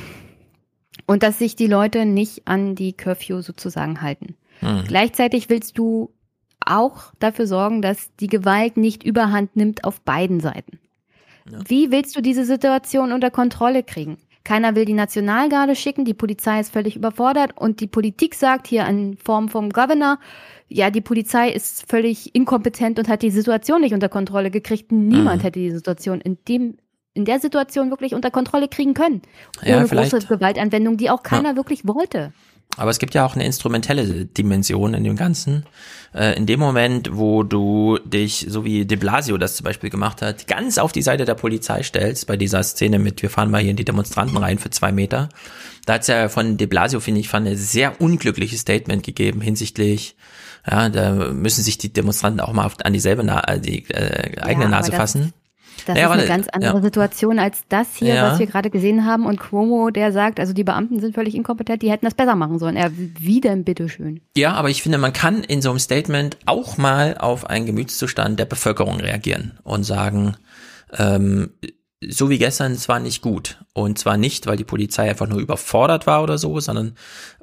Und 1.07 1.23
dass 1.23 1.39
sich 1.39 1.55
die 1.55 1.69
Leute 1.69 2.05
nicht 2.05 2.49
an 2.49 2.75
die 2.75 2.93
Curfew 2.93 3.41
sozusagen 3.41 4.03
halten. 4.03 4.35
Hm. 4.61 4.83
Gleichzeitig 4.89 5.49
willst 5.49 5.79
du 5.79 6.11
auch 6.59 7.13
dafür 7.21 7.47
sorgen, 7.47 7.83
dass 7.83 8.11
die 8.17 8.27
Gewalt 8.27 8.77
nicht 8.77 9.05
überhand 9.05 9.55
nimmt 9.55 9.85
auf 9.85 10.01
beiden 10.01 10.41
Seiten. 10.41 10.81
Wie 11.45 11.93
willst 11.93 12.17
du 12.17 12.21
diese 12.21 12.45
Situation 12.45 13.13
unter 13.13 13.31
Kontrolle 13.31 13.85
kriegen? 13.85 14.19
Keiner 14.43 14.75
will 14.75 14.85
die 14.85 14.93
Nationalgarde 14.93 15.77
schicken, 15.77 16.05
die 16.05 16.15
Polizei 16.15 16.59
ist 16.59 16.73
völlig 16.73 16.97
überfordert 16.97 17.53
und 17.57 17.81
die 17.81 17.87
Politik 17.87 18.35
sagt 18.35 18.67
hier 18.67 18.87
in 18.87 19.17
Form 19.17 19.49
vom 19.49 19.71
Governor, 19.71 20.19
ja, 20.69 20.91
die 20.91 21.01
Polizei 21.01 21.51
ist 21.51 21.89
völlig 21.89 22.35
inkompetent 22.35 22.99
und 22.99 23.09
hat 23.09 23.23
die 23.23 23.31
Situation 23.31 23.81
nicht 23.81 23.95
unter 23.95 24.09
Kontrolle 24.09 24.51
gekriegt. 24.51 24.93
Niemand 24.93 25.39
Mhm. 25.39 25.45
hätte 25.45 25.61
die 25.61 25.71
Situation 25.71 26.21
in 26.21 26.39
dem 26.49 26.77
in 27.15 27.25
der 27.25 27.41
Situation 27.41 27.89
wirklich 27.89 28.15
unter 28.15 28.31
Kontrolle 28.31 28.69
kriegen 28.69 28.93
können. 28.93 29.23
Ja, 29.65 29.79
Ohne 29.79 29.89
vielleicht. 29.89 30.13
große 30.13 30.27
Gewaltanwendung, 30.27 30.99
die 30.99 31.09
auch 31.09 31.23
keiner 31.23 31.57
wirklich 31.57 31.87
wollte. 31.89 32.35
Aber 32.77 32.91
es 32.91 32.99
gibt 32.99 33.15
ja 33.15 33.25
auch 33.25 33.35
eine 33.35 33.47
instrumentelle 33.47 34.27
Dimension 34.27 34.93
in 34.93 35.03
dem 35.03 35.17
Ganzen. 35.17 35.65
Äh, 36.15 36.37
in 36.37 36.45
dem 36.45 36.61
Moment, 36.61 37.09
wo 37.17 37.43
du 37.43 37.99
dich, 38.05 38.45
so 38.51 38.67
wie 38.67 38.85
de 38.85 38.99
Blasio 38.99 39.39
das 39.39 39.57
zum 39.57 39.65
Beispiel 39.65 39.89
gemacht 39.89 40.21
hat, 40.21 40.47
ganz 40.47 40.77
auf 40.77 40.93
die 40.93 41.01
Seite 41.01 41.25
der 41.25 41.37
Polizei 41.37 41.83
stellst, 41.83 42.27
bei 42.27 42.37
dieser 42.37 42.63
Szene 42.65 42.99
mit, 42.99 43.23
wir 43.23 43.31
fahren 43.31 43.51
mal 43.51 43.63
hier 43.63 43.71
in 43.71 43.77
die 43.77 43.85
Demonstranten 43.87 44.37
rein 44.37 44.59
für 44.59 44.69
zwei 44.69 44.93
Meter, 44.93 45.31
da 45.87 45.95
hat's 45.95 46.09
ja 46.09 46.29
von 46.29 46.59
de 46.59 46.67
Blasio, 46.67 47.01
finde 47.01 47.21
ich, 47.21 47.29
fand 47.31 47.47
ein 47.49 47.57
sehr 47.57 47.99
unglückliches 47.99 48.61
Statement 48.61 49.05
gegeben 49.05 49.41
hinsichtlich, 49.41 50.17
ja, 50.71 50.89
da 50.89 51.13
müssen 51.33 51.63
sich 51.63 51.79
die 51.79 51.93
Demonstranten 51.93 52.41
auch 52.41 52.53
mal 52.53 52.71
an 52.85 52.93
dieselbe, 52.93 53.23
Na 53.25 53.41
äh, 53.49 53.61
die 53.61 53.89
äh, 53.91 54.41
eigene 54.41 54.65
Ja, 54.67 54.71
Nase 54.71 54.91
das- 54.91 54.99
fassen. 55.01 55.33
Das 55.85 55.95
Naja, 55.95 56.07
ist 56.13 56.19
eine 56.21 56.27
ganz 56.27 56.49
andere 56.49 56.77
ja. 56.79 56.83
Situation 56.83 57.39
als 57.39 57.59
das 57.69 57.87
hier, 57.95 58.15
Ja. 58.15 58.31
was 58.33 58.39
wir 58.41 58.47
gerade 58.47 58.71
gesehen 58.71 59.05
haben. 59.05 59.25
Und 59.27 59.39
Cuomo, 59.39 59.91
der 59.91 60.11
sagt, 60.11 60.41
also 60.41 60.53
die 60.53 60.65
Beamten 60.65 61.01
sind 61.01 61.15
völlig 61.15 61.35
inkompetent, 61.37 61.83
die 61.83 61.91
hätten 61.91 62.07
das 62.07 62.15
besser 62.15 62.35
machen 62.35 62.59
sollen. 62.59 62.77
Er, 62.77 62.91
wie 62.97 63.41
denn 63.41 63.63
bitteschön? 63.63 64.21
Ja, 64.37 64.55
aber 64.55 64.71
ich 64.71 64.83
finde, 64.83 64.99
man 64.99 65.13
kann 65.13 65.45
in 65.45 65.63
so 65.63 65.69
einem 65.71 65.79
Statement 65.79 66.39
auch 66.47 66.77
mal 66.79 67.17
auf 67.19 67.49
einen 67.49 67.67
Gemütszustand 67.67 68.41
der 68.41 68.47
Bevölkerung 68.47 68.99
reagieren 68.99 69.59
und 69.63 69.85
sagen, 69.85 70.35
ähm, 70.99 71.51
so 72.05 72.29
wie 72.29 72.39
gestern, 72.39 72.73
es 72.73 72.89
war 72.89 73.01
nicht 73.01 73.23
gut. 73.23 73.59
Und 73.73 73.99
zwar 73.99 74.19
nicht, 74.19 74.47
weil 74.47 74.57
die 74.57 74.65
Polizei 74.65 75.09
einfach 75.09 75.27
nur 75.27 75.41
überfordert 75.41 76.07
war 76.07 76.23
oder 76.23 76.37
so, 76.37 76.61
sondern 76.61 76.95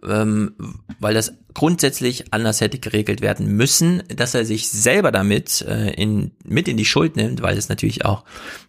ähm, 0.03 0.55
weil 0.99 1.15
das 1.15 1.34
grundsätzlich 1.55 2.31
anders 2.34 2.61
hätte 2.61 2.77
geregelt 2.77 3.21
werden 3.21 3.47
müssen, 3.47 4.03
dass 4.09 4.35
er 4.35 4.45
sich 4.45 4.69
selber 4.69 5.11
damit 5.11 5.61
äh, 5.61 5.91
in, 5.93 6.31
mit 6.43 6.67
in 6.67 6.77
die 6.77 6.85
Schuld 6.85 7.15
nimmt, 7.15 7.41
weil 7.41 7.57
es 7.57 7.69
natürlich 7.69 8.05
auch 8.05 8.25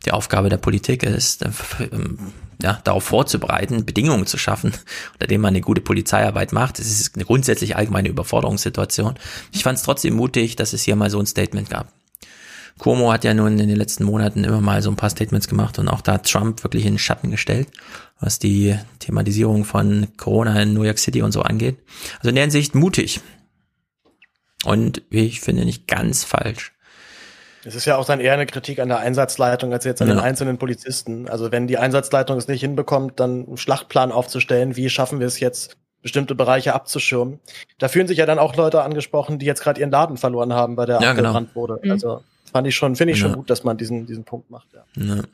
die 0.06 0.12
Aufgabe 0.12 0.48
der 0.48 0.56
Politik 0.56 1.02
ist, 1.02 1.42
äh, 1.42 1.50
ähm, 1.92 2.18
ja, 2.62 2.80
darauf 2.84 3.04
vorzubereiten, 3.04 3.84
Bedingungen 3.84 4.26
zu 4.26 4.38
schaffen, 4.38 4.72
unter 5.12 5.26
denen 5.26 5.42
man 5.42 5.52
eine 5.52 5.60
gute 5.60 5.82
Polizeiarbeit 5.82 6.52
macht. 6.52 6.78
Es 6.78 7.00
ist 7.00 7.14
eine 7.14 7.26
grundsätzlich 7.26 7.76
allgemeine 7.76 8.08
Überforderungssituation. 8.08 9.16
Ich 9.52 9.62
fand 9.62 9.76
es 9.76 9.84
trotzdem 9.84 10.14
mutig, 10.14 10.56
dass 10.56 10.72
es 10.72 10.82
hier 10.82 10.96
mal 10.96 11.10
so 11.10 11.18
ein 11.18 11.26
Statement 11.26 11.68
gab. 11.68 11.92
Cuomo 12.78 13.12
hat 13.12 13.24
ja 13.24 13.34
nun 13.34 13.58
in 13.58 13.68
den 13.68 13.76
letzten 13.76 14.04
Monaten 14.04 14.42
immer 14.44 14.60
mal 14.60 14.82
so 14.82 14.90
ein 14.90 14.96
paar 14.96 15.10
Statements 15.10 15.48
gemacht 15.48 15.78
und 15.78 15.88
auch 15.88 16.00
da 16.00 16.14
hat 16.14 16.28
Trump 16.30 16.62
wirklich 16.64 16.84
in 16.86 16.94
den 16.94 16.98
Schatten 16.98 17.30
gestellt, 17.30 17.68
was 18.20 18.38
die 18.38 18.76
Thematisierung 18.98 19.64
von 19.64 20.08
Corona 20.16 20.60
in 20.62 20.74
New 20.74 20.82
York 20.82 20.98
City 20.98 21.22
und 21.22 21.32
so 21.32 21.42
angeht. 21.42 21.78
Also 22.18 22.30
in 22.30 22.34
der 22.34 22.42
Hinsicht 22.44 22.74
mutig. 22.74 23.20
Und 24.64 25.02
ich 25.10 25.40
finde, 25.40 25.64
nicht 25.64 25.86
ganz 25.86 26.24
falsch. 26.24 26.72
Es 27.66 27.74
ist 27.74 27.84
ja 27.86 27.96
auch 27.96 28.04
dann 28.04 28.20
eher 28.20 28.34
eine 28.34 28.46
Kritik 28.46 28.78
an 28.78 28.88
der 28.88 28.98
Einsatzleitung 28.98 29.72
als 29.72 29.84
jetzt 29.84 30.02
an 30.02 30.08
den 30.08 30.18
Ja. 30.18 30.22
einzelnen 30.22 30.58
Polizisten. 30.58 31.28
Also 31.28 31.50
wenn 31.52 31.66
die 31.66 31.78
Einsatzleitung 31.78 32.36
es 32.36 32.48
nicht 32.48 32.60
hinbekommt, 32.60 33.20
dann 33.20 33.46
einen 33.46 33.56
Schlachtplan 33.56 34.12
aufzustellen, 34.12 34.76
wie 34.76 34.90
schaffen 34.90 35.20
wir 35.20 35.26
es 35.26 35.40
jetzt, 35.40 35.76
bestimmte 36.02 36.34
Bereiche 36.34 36.74
abzuschirmen. 36.74 37.40
Da 37.78 37.88
fühlen 37.88 38.06
sich 38.06 38.18
ja 38.18 38.26
dann 38.26 38.38
auch 38.38 38.54
Leute 38.56 38.82
angesprochen, 38.82 39.38
die 39.38 39.46
jetzt 39.46 39.62
gerade 39.62 39.80
ihren 39.80 39.90
Laden 39.90 40.18
verloren 40.18 40.52
haben, 40.52 40.76
weil 40.76 40.84
der 40.86 41.00
Ja, 41.00 41.12
genau. 41.14 41.28
abgebrannt 41.30 41.54
wurde. 41.56 41.80
Mhm. 41.82 41.90
Also 41.92 42.22
fand 42.54 42.68
ich 42.68 42.76
schon, 42.76 42.94
finde 42.94 43.14
ich 43.14 43.18
schon 43.18 43.30
Ja. 43.30 43.36
gut, 43.36 43.50
dass 43.50 43.64
man 43.64 43.76
diesen, 43.76 44.06
diesen 44.06 44.22
Punkt 44.22 44.48
macht. 44.48 44.68
Ja. 44.72 44.84
Ne. 44.94 45.24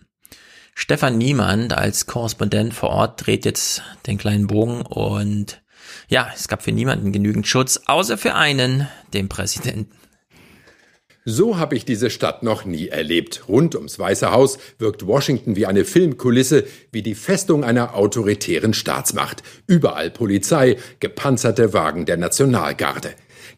Stefan 0.75 1.19
Niemand 1.19 1.75
als 1.77 2.07
Korrespondent 2.07 2.73
vor 2.73 2.89
Ort 2.89 3.27
dreht 3.27 3.45
jetzt 3.45 3.83
den 4.07 4.17
kleinen 4.17 4.47
Bogen 4.47 4.81
und 4.81 5.61
ja, 6.09 6.31
es 6.35 6.49
gab 6.49 6.63
für 6.63 6.73
niemanden 6.73 7.13
genügend 7.13 7.47
Schutz, 7.47 7.83
außer 7.85 8.17
für 8.17 8.35
einen, 8.35 8.89
den 9.13 9.29
Präsidenten. 9.29 9.91
So 11.27 11.59
habe 11.59 11.77
ich 11.77 11.85
diese 11.85 12.09
Stadt 12.09 12.43
noch 12.43 12.65
nie 12.65 12.89
erlebt. 12.89 13.49
Rund 13.49 13.75
ums 13.75 13.99
Weiße 13.99 14.31
Haus 14.31 14.59
wirkt 14.79 15.07
Washington 15.07 15.57
wie 15.57 15.67
eine 15.67 15.85
Filmkulisse, 15.85 16.65
wie 16.91 17.03
die 17.03 17.15
Festung 17.15 17.65
einer 17.65 17.95
autoritären 17.97 18.73
Staatsmacht. 18.73 19.43
Überall 19.67 20.11
Polizei, 20.11 20.79
gepanzerte 21.01 21.75
Wagen 21.75 22.07
der 22.07 22.17
Nationalgarde. 22.17 23.11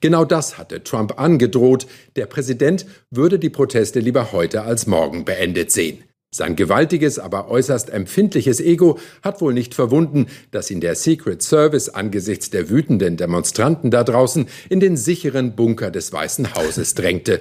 Genau 0.03 0.25
das 0.25 0.59
hatte 0.59 0.83
Trump 0.83 1.19
angedroht. 1.19 1.87
Der 2.17 2.27
Präsident 2.27 2.87
würde 3.11 3.39
die 3.39 3.51
Proteste 3.51 4.01
lieber 4.01 4.33
heute 4.33 4.63
als 4.63 4.89
morgen 4.89 5.25
beendet 5.25 5.71
sehen. 5.71 6.03
Sein 6.35 6.57
gewaltiges, 6.57 7.21
aber 7.21 7.49
äußerst 7.49 7.91
empfindliches 7.91 8.59
Ego 8.59 8.99
hat 9.23 9.41
wohl 9.41 9.55
nicht 9.55 9.75
verwunden, 9.75 10.27
dass 10.51 10.71
ihn 10.73 10.81
der 10.81 10.97
Secret 10.97 11.43
Service 11.43 11.89
angesichts 11.89 12.51
der 12.51 12.69
wütenden 12.69 13.17
Demonstranten 13.17 13.93
da 13.93 14.03
draußen 14.03 14.49
in 14.69 14.81
den 14.81 14.97
sicheren 14.97 15.55
Bunker 15.55 15.93
des 15.93 16.13
Weißen 16.13 16.55
Hauses 16.57 16.95
drängte. 16.97 17.41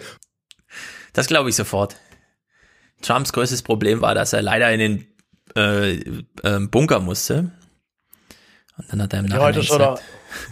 Das 1.13 1.25
glaube 1.25 1.49
ich 1.49 1.55
sofort. 1.55 1.95
Trumps 3.01 3.33
größtes 3.33 3.63
Problem 3.63 4.01
war, 4.01 4.13
dass 4.13 4.33
er 4.33 4.43
leider 4.43 4.71
in 4.71 4.79
den 4.79 5.07
äh, 5.55 5.93
äh, 6.43 6.59
Bunker 6.69 6.99
musste. 6.99 7.51
Und 8.77 8.91
dann 8.91 9.01
hat 9.01 9.13
er 9.13 9.19
im 9.19 9.25
Nachhinein 9.25 9.47
heute 9.47 9.63
schon, 9.63 9.77
gesagt, 9.77 10.01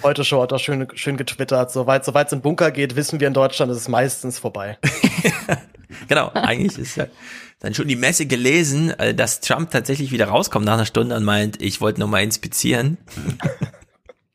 heute 0.04 0.24
schon 0.24 0.42
hat 0.42 0.52
er 0.52 0.60
schön, 0.60 0.88
schön 0.94 1.18
getwittert. 1.18 1.72
Soweit 1.72 2.06
soweit 2.06 2.28
es 2.28 2.34
im 2.34 2.42
Bunker 2.42 2.72
geht, 2.72 2.96
wissen 2.96 3.20
wir 3.20 3.28
in 3.28 3.34
Deutschland, 3.34 3.72
ist 3.72 3.78
es 3.78 3.88
meistens 3.88 4.40
vorbei. 4.40 4.78
genau, 6.08 6.30
eigentlich 6.34 6.78
ist 6.78 6.98
ja 6.98 7.08
dann 7.60 7.74
schon 7.74 7.88
die 7.88 7.96
Messe 7.96 8.26
gelesen, 8.26 8.92
äh, 8.92 9.14
dass 9.14 9.42
Trump 9.42 9.72
tatsächlich 9.72 10.12
wieder 10.12 10.28
rauskommt 10.28 10.66
nach 10.66 10.74
einer 10.74 10.86
Stunde 10.86 11.16
und 11.16 11.24
meint, 11.24 11.62
ich 11.62 11.82
wollte 11.82 12.00
nur 12.00 12.10
mal 12.10 12.24
inspizieren. 12.24 12.98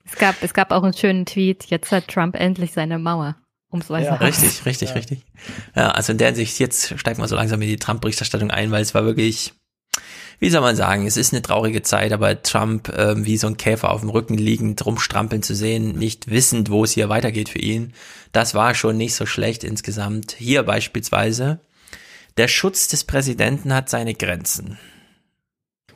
Es 0.06 0.20
gab, 0.20 0.36
es 0.42 0.54
gab 0.54 0.70
auch 0.70 0.84
einen 0.84 0.92
schönen 0.92 1.26
Tweet, 1.26 1.64
jetzt 1.64 1.90
hat 1.90 2.06
Trump 2.06 2.36
endlich 2.36 2.72
seine 2.72 3.00
Mauer. 3.00 3.34
Um 3.70 3.80
es 3.80 3.88
mal 3.88 4.00
Ja, 4.00 4.14
richtig, 4.14 4.64
richtig, 4.64 4.94
richtig. 4.94 5.24
Ja, 5.74 5.90
also 5.90 6.12
in 6.12 6.18
der 6.18 6.28
Hinsicht, 6.28 6.60
jetzt 6.60 6.96
steigt 6.96 7.18
man 7.18 7.26
so 7.26 7.34
langsam 7.34 7.60
in 7.62 7.66
die 7.66 7.78
Trump-Berichterstattung 7.78 8.52
ein, 8.52 8.70
weil 8.70 8.82
es 8.82 8.94
war 8.94 9.04
wirklich, 9.04 9.54
wie 10.40 10.50
soll 10.50 10.60
man 10.60 10.76
sagen, 10.76 11.06
es 11.06 11.16
ist 11.16 11.32
eine 11.32 11.42
traurige 11.42 11.82
Zeit, 11.82 12.12
aber 12.12 12.42
Trump 12.42 12.92
ähm, 12.96 13.24
wie 13.24 13.36
so 13.36 13.46
ein 13.46 13.56
Käfer 13.56 13.90
auf 13.90 14.00
dem 14.00 14.10
Rücken 14.10 14.36
liegend 14.36 14.84
rumstrampeln 14.84 15.42
zu 15.42 15.54
sehen, 15.54 15.98
nicht 15.98 16.30
wissend, 16.30 16.70
wo 16.70 16.84
es 16.84 16.92
hier 16.92 17.08
weitergeht 17.08 17.48
für 17.48 17.58
ihn, 17.58 17.92
das 18.32 18.54
war 18.54 18.74
schon 18.74 18.96
nicht 18.96 19.14
so 19.14 19.26
schlecht 19.26 19.64
insgesamt. 19.64 20.32
Hier 20.32 20.62
beispielsweise, 20.62 21.60
der 22.36 22.48
Schutz 22.48 22.88
des 22.88 23.04
Präsidenten 23.04 23.72
hat 23.72 23.88
seine 23.88 24.14
Grenzen. 24.14 24.78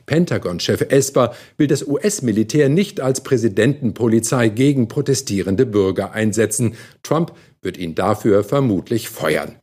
Pentagon-Chef 0.05 0.81
Esper 0.89 1.35
will 1.57 1.67
das 1.67 1.85
US-Militär 1.85 2.67
nicht 2.67 2.99
als 2.99 3.21
Präsidentenpolizei 3.21 4.49
gegen 4.49 4.87
protestierende 4.87 5.67
Bürger 5.67 6.13
einsetzen. 6.13 6.75
Trump 7.03 7.33
wird 7.61 7.77
ihn 7.77 7.93
dafür 7.93 8.43
vermutlich 8.43 9.09
feuern. 9.09 9.57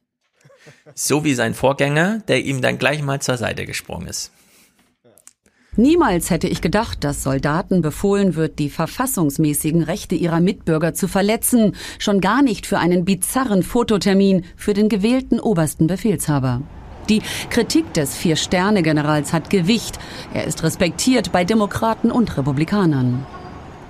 So 0.94 1.24
wie 1.24 1.34
sein 1.34 1.54
Vorgänger, 1.54 2.22
der 2.28 2.44
ihm 2.44 2.62
dann 2.62 2.78
gleich 2.78 3.02
mal 3.02 3.20
zur 3.20 3.36
Seite 3.36 3.66
gesprungen 3.66 4.06
ist. 4.06 4.30
Niemals 5.76 6.30
hätte 6.30 6.48
ich 6.48 6.62
gedacht, 6.62 7.04
dass 7.04 7.22
Soldaten 7.22 7.82
befohlen 7.82 8.34
wird, 8.34 8.58
die 8.58 8.70
verfassungsmäßigen 8.70 9.82
Rechte 9.82 10.14
ihrer 10.14 10.40
Mitbürger 10.40 10.94
zu 10.94 11.06
verletzen, 11.06 11.76
schon 11.98 12.22
gar 12.22 12.42
nicht 12.42 12.66
für 12.66 12.78
einen 12.78 13.04
bizarren 13.04 13.62
Fototermin 13.62 14.44
für 14.56 14.72
den 14.72 14.88
gewählten 14.88 15.38
obersten 15.38 15.86
Befehlshaber. 15.86 16.62
Die 17.10 17.20
Kritik 17.50 17.92
des 17.92 18.16
Vier-Sterne-Generals 18.16 19.32
hat 19.32 19.50
Gewicht. 19.50 19.98
Er 20.32 20.44
ist 20.44 20.62
respektiert 20.62 21.30
bei 21.30 21.44
Demokraten 21.44 22.10
und 22.10 22.36
Republikanern. 22.36 23.26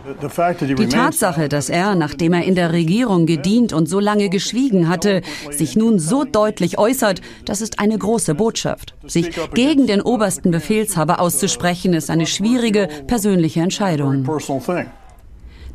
Die 0.06 0.88
Tatsache, 0.88 1.48
dass 1.48 1.68
er, 1.68 1.96
nachdem 1.96 2.32
er 2.32 2.44
in 2.44 2.54
der 2.54 2.72
Regierung 2.72 3.26
gedient 3.26 3.72
und 3.72 3.88
so 3.88 3.98
lange 3.98 4.28
geschwiegen 4.28 4.88
hatte, 4.88 5.22
sich 5.50 5.74
nun 5.74 5.98
so 5.98 6.24
deutlich 6.24 6.78
äußert, 6.78 7.20
das 7.44 7.60
ist 7.60 7.80
eine 7.80 7.98
große 7.98 8.34
Botschaft. 8.34 8.94
Sich 9.04 9.30
gegen 9.54 9.86
den 9.86 10.00
obersten 10.00 10.50
Befehlshaber 10.52 11.20
auszusprechen, 11.20 11.92
ist 11.92 12.10
eine 12.10 12.26
schwierige 12.26 12.88
persönliche 13.06 13.60
Entscheidung. 13.60 14.24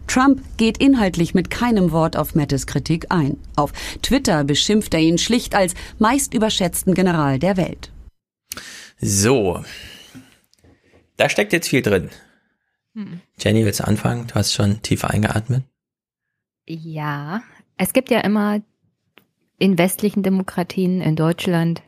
Trump 0.07 0.41
geht 0.57 0.77
inhaltlich 0.77 1.33
mit 1.33 1.49
keinem 1.49 1.91
Wort 1.91 2.17
auf 2.17 2.35
Mattes 2.35 2.67
Kritik 2.67 3.07
ein. 3.09 3.37
Auf 3.55 3.71
Twitter 4.01 4.43
beschimpft 4.43 4.93
er 4.93 4.99
ihn 4.99 5.17
schlicht 5.17 5.55
als 5.55 5.73
meist 5.99 6.33
überschätzten 6.33 6.93
General 6.93 7.39
der 7.39 7.57
Welt. 7.57 7.91
So. 8.99 9.63
Da 11.17 11.29
steckt 11.29 11.53
jetzt 11.53 11.67
viel 11.67 11.81
drin. 11.81 12.09
Hm. 12.93 13.21
Jenny, 13.39 13.65
willst 13.65 13.79
du 13.79 13.87
anfangen? 13.87 14.27
Du 14.27 14.35
hast 14.35 14.53
schon 14.53 14.81
tiefer 14.81 15.09
eingeatmet. 15.09 15.63
Ja, 16.67 17.41
es 17.77 17.93
gibt 17.93 18.11
ja 18.11 18.19
immer 18.19 18.61
in 19.57 19.77
westlichen 19.77 20.23
Demokratien, 20.23 21.01
in 21.01 21.15
Deutschland, 21.15 21.81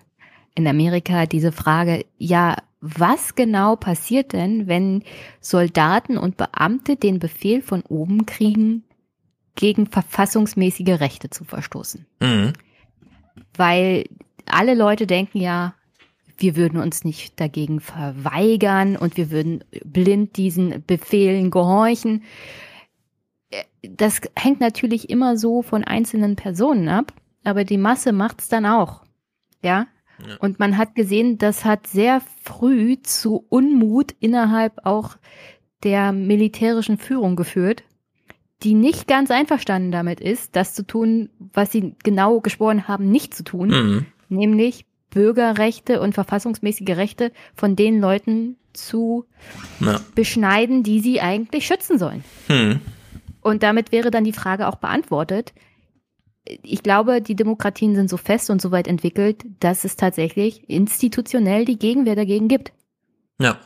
in 0.56 0.68
Amerika 0.68 1.26
diese 1.26 1.52
Frage, 1.52 2.06
ja, 2.18 2.56
was 2.82 3.36
genau 3.36 3.76
passiert 3.76 4.34
denn, 4.34 4.68
wenn 4.68 5.04
Soldaten 5.40 6.18
und 6.18 6.38
Beamte 6.38 6.98
den 6.98 7.20
Befehl 7.20 7.62
von 7.62 7.82
oben 7.84 8.26
kriegen, 8.26 8.84
gegen 9.56 9.88
verfassungsmäßige 9.88 11.00
Rechte 11.00 11.30
zu 11.30 11.46
verstoßen? 11.46 12.06
Mhm. 12.20 12.54
Weil 13.56 14.06
alle 14.46 14.76
Leute 14.76 15.08
denken 15.08 15.40
ja, 15.40 15.76
wir 16.44 16.58
würden 16.58 16.80
uns 16.80 17.06
nicht 17.06 17.40
dagegen 17.40 17.80
verweigern 17.80 18.98
und 18.98 19.18
wir 19.18 19.32
würden 19.32 19.64
blind 19.86 20.36
diesen 20.38 20.84
Befehlen 20.86 21.50
gehorchen. 21.50 22.24
Das 23.82 24.22
hängt 24.38 24.60
natürlich 24.60 25.10
immer 25.10 25.38
so 25.38 25.62
von 25.62 25.84
einzelnen 25.84 26.36
Personen 26.36 26.90
ab, 26.90 27.14
aber 27.44 27.64
die 27.64 27.78
Masse 27.78 28.12
macht's 28.12 28.50
dann 28.50 28.66
auch. 28.66 29.04
Ja? 29.64 29.88
Und 30.40 30.60
man 30.60 30.78
hat 30.78 30.96
gesehen, 30.96 31.38
das 31.38 31.66
hat 31.66 31.88
sehr 31.88 32.22
früh 32.44 32.98
zu 33.02 33.46
Unmut 33.50 34.14
innerhalb 34.20 34.86
auch 34.86 35.18
der 35.84 36.12
militärischen 36.12 36.98
Führung 36.98 37.36
geführt, 37.36 37.84
die 38.64 38.74
nicht 38.74 39.08
ganz 39.08 39.32
einverstanden 39.32 39.92
damit 39.92 40.20
ist, 40.22 40.56
das 40.56 40.74
zu 40.74 40.86
tun, 40.86 41.30
was 41.40 41.72
sie 41.72 41.96
genau 42.04 42.40
geschworen 42.42 42.88
haben, 42.88 43.10
nicht 43.10 43.34
zu 43.34 43.44
tun, 43.44 43.70
Mhm. 43.70 44.06
nämlich 44.30 44.86
Bürgerrechte 45.14 46.02
und 46.02 46.14
verfassungsmäßige 46.14 46.96
Rechte 46.98 47.32
von 47.56 47.76
den 47.76 48.00
Leuten 48.00 48.58
zu 48.74 49.26
Ja. 49.80 50.00
beschneiden, 50.16 50.84
die 50.84 51.00
sie 51.00 51.22
eigentlich 51.22 51.68
schützen 51.68 51.98
sollen. 52.00 52.24
Hm. 52.48 52.82
Und 53.42 53.62
damit 53.64 53.92
wäre 53.92 54.10
dann 54.10 54.24
die 54.24 54.34
Frage 54.34 54.68
auch 54.68 54.76
beantwortet. 54.78 55.54
Ich 56.46 56.84
glaube, 56.84 57.22
die 57.22 57.36
Demokratien 57.36 57.96
sind 57.96 58.10
so 58.10 58.18
fest 58.18 58.50
und 58.50 58.62
so 58.62 58.72
weit 58.72 58.88
entwickelt, 58.88 59.46
dass 59.60 59.86
es 59.86 59.96
tatsächlich 59.96 60.70
institutionell 60.70 61.66
die 61.66 61.78
Gegenwehr 61.78 62.16
dagegen 62.16 62.48
gibt. 62.48 62.74
Ja. 63.40 63.60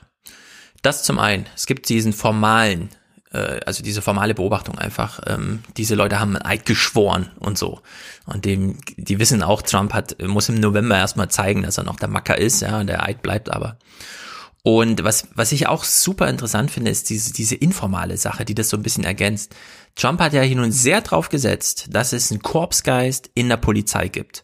Das 0.83 1.03
zum 1.03 1.17
einen. 1.17 1.47
Es 1.55 1.65
gibt 1.65 1.89
diesen 1.89 2.13
formalen, 2.13 2.89
äh, 3.31 3.59
also 3.65 3.83
diese 3.83 4.01
formale 4.01 4.33
Beobachtung 4.33 4.77
einfach. 4.77 5.21
Ähm, 5.27 5.63
diese 5.77 5.95
Leute 5.95 6.19
haben 6.19 6.35
einen 6.35 6.45
Eid 6.45 6.65
geschworen 6.65 7.31
und 7.39 7.57
so. 7.57 7.81
Und 8.25 8.45
dem, 8.45 8.77
die 8.97 9.19
wissen 9.19 9.43
auch, 9.43 9.61
Trump 9.61 9.93
hat, 9.93 10.21
muss 10.21 10.49
im 10.49 10.59
November 10.59 10.97
erstmal 10.97 11.29
zeigen, 11.29 11.63
dass 11.63 11.77
er 11.77 11.83
noch 11.83 11.97
der 11.97 12.09
Macker 12.09 12.37
ist, 12.37 12.61
ja, 12.61 12.79
und 12.79 12.87
der 12.87 13.03
Eid 13.03 13.21
bleibt 13.21 13.49
aber. 13.49 13.77
Und 14.63 15.03
was, 15.05 15.29
was 15.33 15.53
ich 15.53 15.67
auch 15.67 15.85
super 15.85 16.27
interessant 16.27 16.71
finde, 16.71 16.91
ist 16.91 17.09
diese, 17.09 17.31
diese 17.31 17.55
informale 17.55 18.17
Sache, 18.17 18.43
die 18.43 18.55
das 18.55 18.69
so 18.69 18.75
ein 18.75 18.83
bisschen 18.83 19.05
ergänzt. 19.05 19.55
Trump 19.95 20.19
hat 20.19 20.33
ja 20.33 20.41
hier 20.41 20.57
nun 20.57 20.73
sehr 20.73 20.99
drauf 21.01 21.29
gesetzt, 21.29 21.87
dass 21.89 22.11
es 22.11 22.31
einen 22.31 22.41
Korpsgeist 22.41 23.31
in 23.33 23.47
der 23.47 23.57
Polizei 23.57 24.09
gibt. 24.09 24.43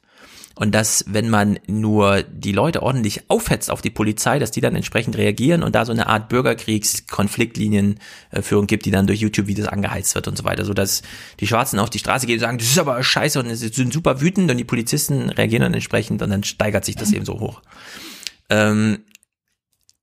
Und 0.56 0.76
dass, 0.76 1.04
wenn 1.08 1.32
man 1.32 1.58
nur 1.66 2.22
die 2.22 2.52
Leute 2.52 2.84
ordentlich 2.84 3.28
aufhetzt 3.28 3.72
auf 3.72 3.82
die 3.82 3.90
Polizei, 3.90 4.38
dass 4.38 4.52
die 4.52 4.62
dann 4.62 4.76
entsprechend 4.76 5.18
reagieren 5.18 5.64
und 5.64 5.74
da 5.74 5.84
so 5.84 5.92
eine 5.92 6.06
Art 6.08 6.30
Bürgerkriegs-Konfliktlinienführung 6.30 8.68
gibt, 8.68 8.86
die 8.86 8.92
dann 8.92 9.08
durch 9.08 9.20
YouTube-Videos 9.20 9.68
angeheizt 9.68 10.14
wird 10.14 10.28
und 10.28 10.38
so 10.38 10.44
weiter, 10.44 10.64
so 10.64 10.76
dass 10.76 11.02
die 11.40 11.48
Schwarzen 11.48 11.80
auf 11.80 11.90
die 11.90 11.98
Straße 11.98 12.28
gehen 12.28 12.36
und 12.36 12.42
sagen, 12.42 12.60
das 12.60 12.68
ist 12.68 12.78
aber 12.78 13.04
scheiße 13.04 13.40
und 13.40 13.50
sie 13.56 13.70
sind 13.70 13.92
super 13.92 14.22
wütend 14.22 14.52
und 14.52 14.58
die 14.58 14.64
Polizisten 14.64 15.32
reagieren 15.32 15.64
dann 15.64 15.74
entsprechend 15.74 16.22
und 16.22 16.30
dann 16.30 16.44
steigert 16.44 16.86
sich 16.86 16.96
das 16.96 17.12
eben 17.14 17.26
so 17.26 17.40
hoch. 17.40 17.64
Ähm, 18.50 19.00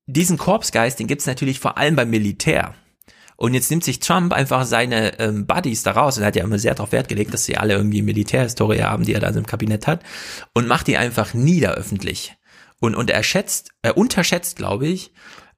diesen 0.06 0.36
Korpsgeist, 0.36 0.98
den 0.98 1.06
gibt's 1.06 1.27
natürlich 1.27 1.60
vor 1.60 1.78
allem 1.78 1.94
beim 1.94 2.10
Militär. 2.10 2.74
Und 3.40 3.54
jetzt 3.54 3.70
nimmt 3.70 3.84
sich 3.84 4.00
Trump 4.00 4.34
einfach 4.34 4.66
seine 4.66 5.18
ähm, 5.18 5.46
Buddies 5.46 5.82
daraus 5.82 6.18
und 6.18 6.24
er 6.24 6.26
hat 6.26 6.36
ja 6.36 6.44
immer 6.44 6.58
sehr 6.58 6.74
darauf 6.74 6.92
Wert 6.92 7.08
gelegt, 7.08 7.32
dass 7.32 7.46
sie 7.46 7.56
alle 7.56 7.72
irgendwie 7.72 8.02
Militärhistorie 8.02 8.82
haben, 8.82 9.04
die 9.06 9.14
er 9.14 9.20
da 9.20 9.30
im 9.30 9.46
Kabinett 9.46 9.86
hat, 9.86 10.02
und 10.52 10.68
macht 10.68 10.88
die 10.88 10.98
einfach 10.98 11.32
nieder 11.32 11.72
öffentlich. 11.72 12.36
Und, 12.80 12.94
und 12.94 13.08
er 13.08 13.22
schätzt, 13.22 13.70
er 13.80 13.96
unterschätzt, 13.96 14.56
glaube 14.56 14.88
ich, 14.88 15.14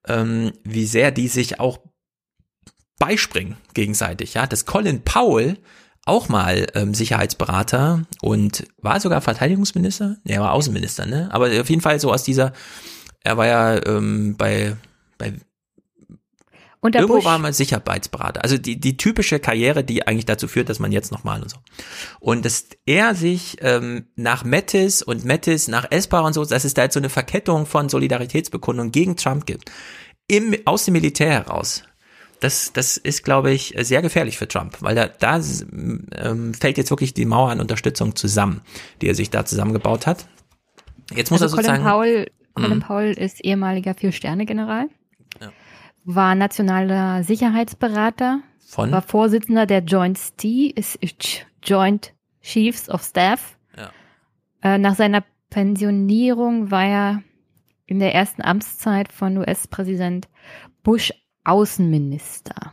ähm, 0.06 0.52
wie 0.62 0.86
sehr 0.86 1.10
die 1.10 1.26
sich 1.26 1.58
auch 1.58 1.80
beispringen 3.00 3.56
gegenseitig. 3.74 4.34
Ja, 4.34 4.46
dass 4.46 4.64
Colin 4.64 5.02
Powell 5.02 5.58
auch 6.06 6.28
mal 6.28 6.68
ähm, 6.74 6.94
Sicherheitsberater 6.94 8.06
und 8.20 8.64
war 8.78 9.00
sogar 9.00 9.20
Verteidigungsminister, 9.22 10.18
nee, 10.22 10.34
er 10.34 10.42
war 10.42 10.52
Außenminister, 10.52 11.06
ne? 11.06 11.30
Aber 11.32 11.46
auf 11.46 11.68
jeden 11.68 11.82
Fall 11.82 11.98
so 11.98 12.12
aus 12.12 12.22
dieser, 12.22 12.52
er 13.24 13.36
war 13.36 13.48
ja 13.48 13.84
ähm, 13.86 14.36
bei 14.36 14.76
bei 15.18 15.32
Und 16.84 16.96
der 16.96 17.02
Irgendwo 17.02 17.18
Bush, 17.18 17.24
war 17.24 17.38
man 17.38 17.52
Sicherheitsberater. 17.52 18.42
Also 18.42 18.58
die, 18.58 18.78
die 18.78 18.96
typische 18.96 19.38
Karriere, 19.38 19.84
die 19.84 20.04
eigentlich 20.04 20.26
dazu 20.26 20.48
führt, 20.48 20.68
dass 20.68 20.80
man 20.80 20.90
jetzt 20.90 21.12
nochmal 21.12 21.40
und 21.40 21.48
so. 21.48 21.58
Und 22.18 22.44
dass 22.44 22.66
er 22.86 23.14
sich 23.14 23.58
ähm, 23.60 24.06
nach 24.16 24.44
Mattis 24.44 25.00
und 25.00 25.24
Mattis 25.24 25.68
nach 25.68 25.86
Esper 25.92 26.24
und 26.24 26.32
so, 26.32 26.44
dass 26.44 26.64
es 26.64 26.74
da 26.74 26.82
jetzt 26.82 26.94
so 26.94 27.00
eine 27.00 27.08
Verkettung 27.08 27.66
von 27.66 27.88
Solidaritätsbekundungen 27.88 28.90
gegen 28.90 29.16
Trump 29.16 29.46
gibt. 29.46 29.70
Im, 30.26 30.56
aus 30.64 30.84
dem 30.84 30.92
Militär 30.94 31.30
heraus. 31.30 31.84
Das, 32.40 32.72
das 32.72 32.96
ist, 32.96 33.22
glaube 33.22 33.52
ich, 33.52 33.76
sehr 33.78 34.02
gefährlich 34.02 34.36
für 34.36 34.48
Trump, 34.48 34.78
weil 34.80 34.96
da, 34.96 35.06
da 35.06 35.36
ähm, 35.36 36.52
fällt 36.52 36.78
jetzt 36.78 36.90
wirklich 36.90 37.14
die 37.14 37.26
Mauer 37.26 37.50
an 37.50 37.60
Unterstützung 37.60 38.16
zusammen, 38.16 38.60
die 39.00 39.06
er 39.06 39.14
sich 39.14 39.30
da 39.30 39.44
zusammengebaut 39.44 40.08
hat. 40.08 40.26
Jetzt 41.14 41.30
muss 41.30 41.42
also 41.42 41.56
er 41.56 41.62
Colin 41.62 41.76
sozusagen. 41.76 41.84
Powell, 41.84 42.30
Colin 42.54 42.78
Mhm. 42.78 42.80
Powell 42.80 43.12
ist 43.12 43.44
ehemaliger 43.44 43.94
Vier-Sterne-General. 43.94 44.88
War 46.04 46.34
nationaler 46.34 47.22
Sicherheitsberater, 47.24 48.40
Von? 48.66 48.90
war 48.90 49.02
Vorsitzender 49.02 49.66
der 49.66 49.80
Joint, 49.80 50.18
ist- 50.42 50.98
Joint 51.62 52.14
Chiefs 52.40 52.88
of 52.88 53.02
Staff. 53.02 53.56
Ja. 53.76 53.90
Äh, 54.62 54.78
nach 54.78 54.94
seiner 54.96 55.24
Pensionierung 55.50 56.70
war 56.70 56.84
er 56.84 57.22
in 57.86 57.98
der 57.98 58.14
ersten 58.14 58.42
Amtszeit 58.42 59.12
von 59.12 59.36
US-Präsident 59.38 60.28
Bush 60.82 61.12
Außenminister. 61.44 62.72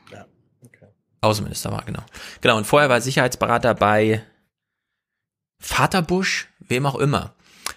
Außenminister 1.21 1.71
war, 1.71 1.83
genau. 1.83 2.03
Genau, 2.39 2.55
und 2.57 2.65
vorher 2.65 2.87
war 2.87 2.97
er 2.97 3.01
Sicherheitsberater 3.01 3.73
bei 3.75 4.23
Vater 5.59 6.01
Bush, 6.01 6.47
wem 6.59 6.85
auch 6.85 6.95
immer. 6.95 7.33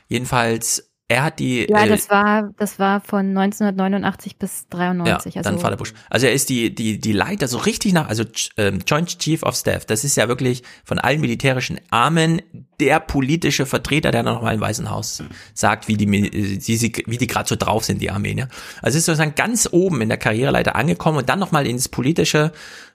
Jedenfalls, 0.06 0.91
er 1.12 1.24
hat 1.24 1.38
die. 1.38 1.66
Ja, 1.68 1.84
äh, 1.84 1.88
das 1.88 2.08
war, 2.10 2.50
das 2.58 2.78
war 2.78 3.00
von 3.00 3.36
1989 3.36 4.38
bis 4.38 4.66
93. 4.68 5.34
Ja, 5.34 5.40
also 5.40 5.50
dann 5.50 5.58
Vater 5.58 5.76
Bush. 5.76 5.92
Also 6.08 6.26
er 6.26 6.32
ist 6.32 6.48
die, 6.48 6.74
die, 6.74 6.98
die 6.98 7.12
Leiter 7.12 7.48
so 7.48 7.58
richtig 7.58 7.92
nach, 7.92 8.08
also 8.08 8.24
ähm, 8.56 8.80
Joint 8.86 9.18
Chief 9.18 9.42
of 9.42 9.54
Staff, 9.54 9.84
das 9.84 10.04
ist 10.04 10.16
ja 10.16 10.28
wirklich 10.28 10.62
von 10.84 10.98
allen 10.98 11.20
militärischen 11.20 11.80
Armen 11.90 12.40
der 12.80 12.98
politische 12.98 13.66
Vertreter, 13.66 14.10
der 14.10 14.22
noch 14.22 14.42
mal 14.42 14.54
im 14.54 14.60
Weißen 14.60 14.90
Haus 14.90 15.22
sagt, 15.54 15.86
wie 15.86 15.96
die, 15.96 16.10
wie 16.10 16.76
sie, 16.76 16.92
wie 17.06 17.18
die 17.18 17.26
gerade 17.28 17.48
so 17.48 17.54
drauf 17.54 17.84
sind, 17.84 18.00
die 18.00 18.10
Armeen. 18.10 18.38
Ja? 18.38 18.48
Also 18.80 18.98
ist 18.98 19.04
sozusagen 19.04 19.36
ganz 19.36 19.68
oben 19.70 20.00
in 20.00 20.08
der 20.08 20.18
Karriereleiter 20.18 20.74
angekommen 20.74 21.18
und 21.18 21.28
dann 21.28 21.38
noch 21.38 21.52
mal 21.52 21.66
ins 21.66 21.88
politische 21.88 22.52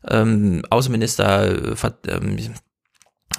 ähm, 0.09 0.63
Außenminister, 0.69 1.73
äh, 1.73 1.91
ähm, 2.09 2.37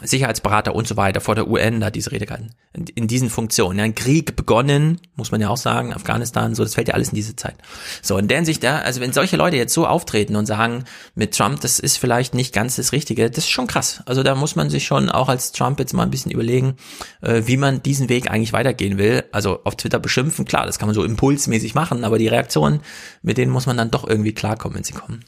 Sicherheitsberater 0.02 0.74
und 0.74 0.86
so 0.86 0.96
weiter 0.96 1.20
vor 1.20 1.34
der 1.34 1.48
UN 1.48 1.80
da 1.80 1.90
diese 1.90 2.12
Rede 2.12 2.26
gehalten. 2.26 2.50
In, 2.72 2.86
in 2.86 3.08
diesen 3.08 3.30
Funktionen. 3.30 3.78
Ja, 3.78 3.84
ein 3.84 3.94
Krieg 3.94 4.36
begonnen, 4.36 5.00
muss 5.16 5.32
man 5.32 5.40
ja 5.40 5.48
auch 5.48 5.56
sagen, 5.56 5.92
Afghanistan, 5.92 6.54
so, 6.54 6.62
das 6.62 6.74
fällt 6.74 6.88
ja 6.88 6.94
alles 6.94 7.08
in 7.08 7.16
diese 7.16 7.34
Zeit. 7.34 7.56
So, 8.02 8.16
in 8.16 8.28
der 8.28 8.38
Hinsicht, 8.38 8.62
ja, 8.62 8.78
also 8.78 9.00
wenn 9.00 9.12
solche 9.12 9.36
Leute 9.36 9.56
jetzt 9.56 9.74
so 9.74 9.86
auftreten 9.86 10.36
und 10.36 10.46
sagen, 10.46 10.84
mit 11.14 11.36
Trump, 11.36 11.60
das 11.60 11.80
ist 11.80 11.98
vielleicht 11.98 12.34
nicht 12.34 12.54
ganz 12.54 12.76
das 12.76 12.92
Richtige, 12.92 13.28
das 13.28 13.44
ist 13.44 13.50
schon 13.50 13.66
krass. 13.66 14.02
Also 14.06 14.22
da 14.22 14.34
muss 14.34 14.56
man 14.56 14.70
sich 14.70 14.86
schon 14.86 15.10
auch 15.10 15.28
als 15.28 15.52
Trump 15.52 15.78
jetzt 15.80 15.94
mal 15.94 16.04
ein 16.04 16.10
bisschen 16.10 16.30
überlegen, 16.30 16.76
äh, 17.20 17.42
wie 17.46 17.56
man 17.56 17.82
diesen 17.82 18.08
Weg 18.08 18.30
eigentlich 18.30 18.52
weitergehen 18.52 18.98
will. 18.98 19.24
Also 19.32 19.64
auf 19.64 19.76
Twitter 19.76 19.98
beschimpfen, 19.98 20.44
klar, 20.44 20.66
das 20.66 20.78
kann 20.78 20.86
man 20.86 20.94
so 20.94 21.02
impulsmäßig 21.02 21.74
machen, 21.74 22.04
aber 22.04 22.18
die 22.18 22.28
Reaktionen, 22.28 22.80
mit 23.22 23.38
denen 23.38 23.50
muss 23.50 23.66
man 23.66 23.76
dann 23.76 23.90
doch 23.90 24.06
irgendwie 24.06 24.32
klarkommen, 24.32 24.76
wenn 24.76 24.84
sie 24.84 24.92
kommen. 24.92 25.24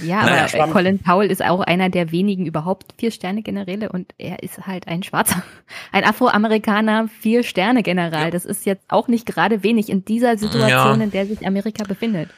Ja, 0.00 0.22
Naja, 0.24 0.38
aber 0.40 0.48
spannend. 0.48 0.72
Colin 0.72 0.98
Powell 1.00 1.30
ist 1.30 1.44
auch 1.44 1.60
einer 1.60 1.88
der 1.88 2.12
wenigen 2.12 2.46
überhaupt 2.46 2.94
Vier-Sterne-Generäle 2.98 3.90
und 3.90 4.14
er 4.18 4.42
ist 4.42 4.66
halt 4.66 4.86
ein 4.88 5.02
Schwarzer, 5.02 5.42
ein 5.92 6.04
Afroamerikaner 6.04 7.08
Vier-Sterne-General. 7.20 8.30
Das 8.30 8.44
ist 8.44 8.66
jetzt 8.66 8.84
auch 8.88 9.08
nicht 9.08 9.26
gerade 9.26 9.62
wenig 9.62 9.88
in 9.90 10.04
dieser 10.04 10.36
Situation, 10.38 10.68
Ja. 10.70 10.94
in 10.94 11.10
der 11.10 11.26
sich 11.26 11.46
Amerika 11.46 11.84
befindet. 11.84 12.30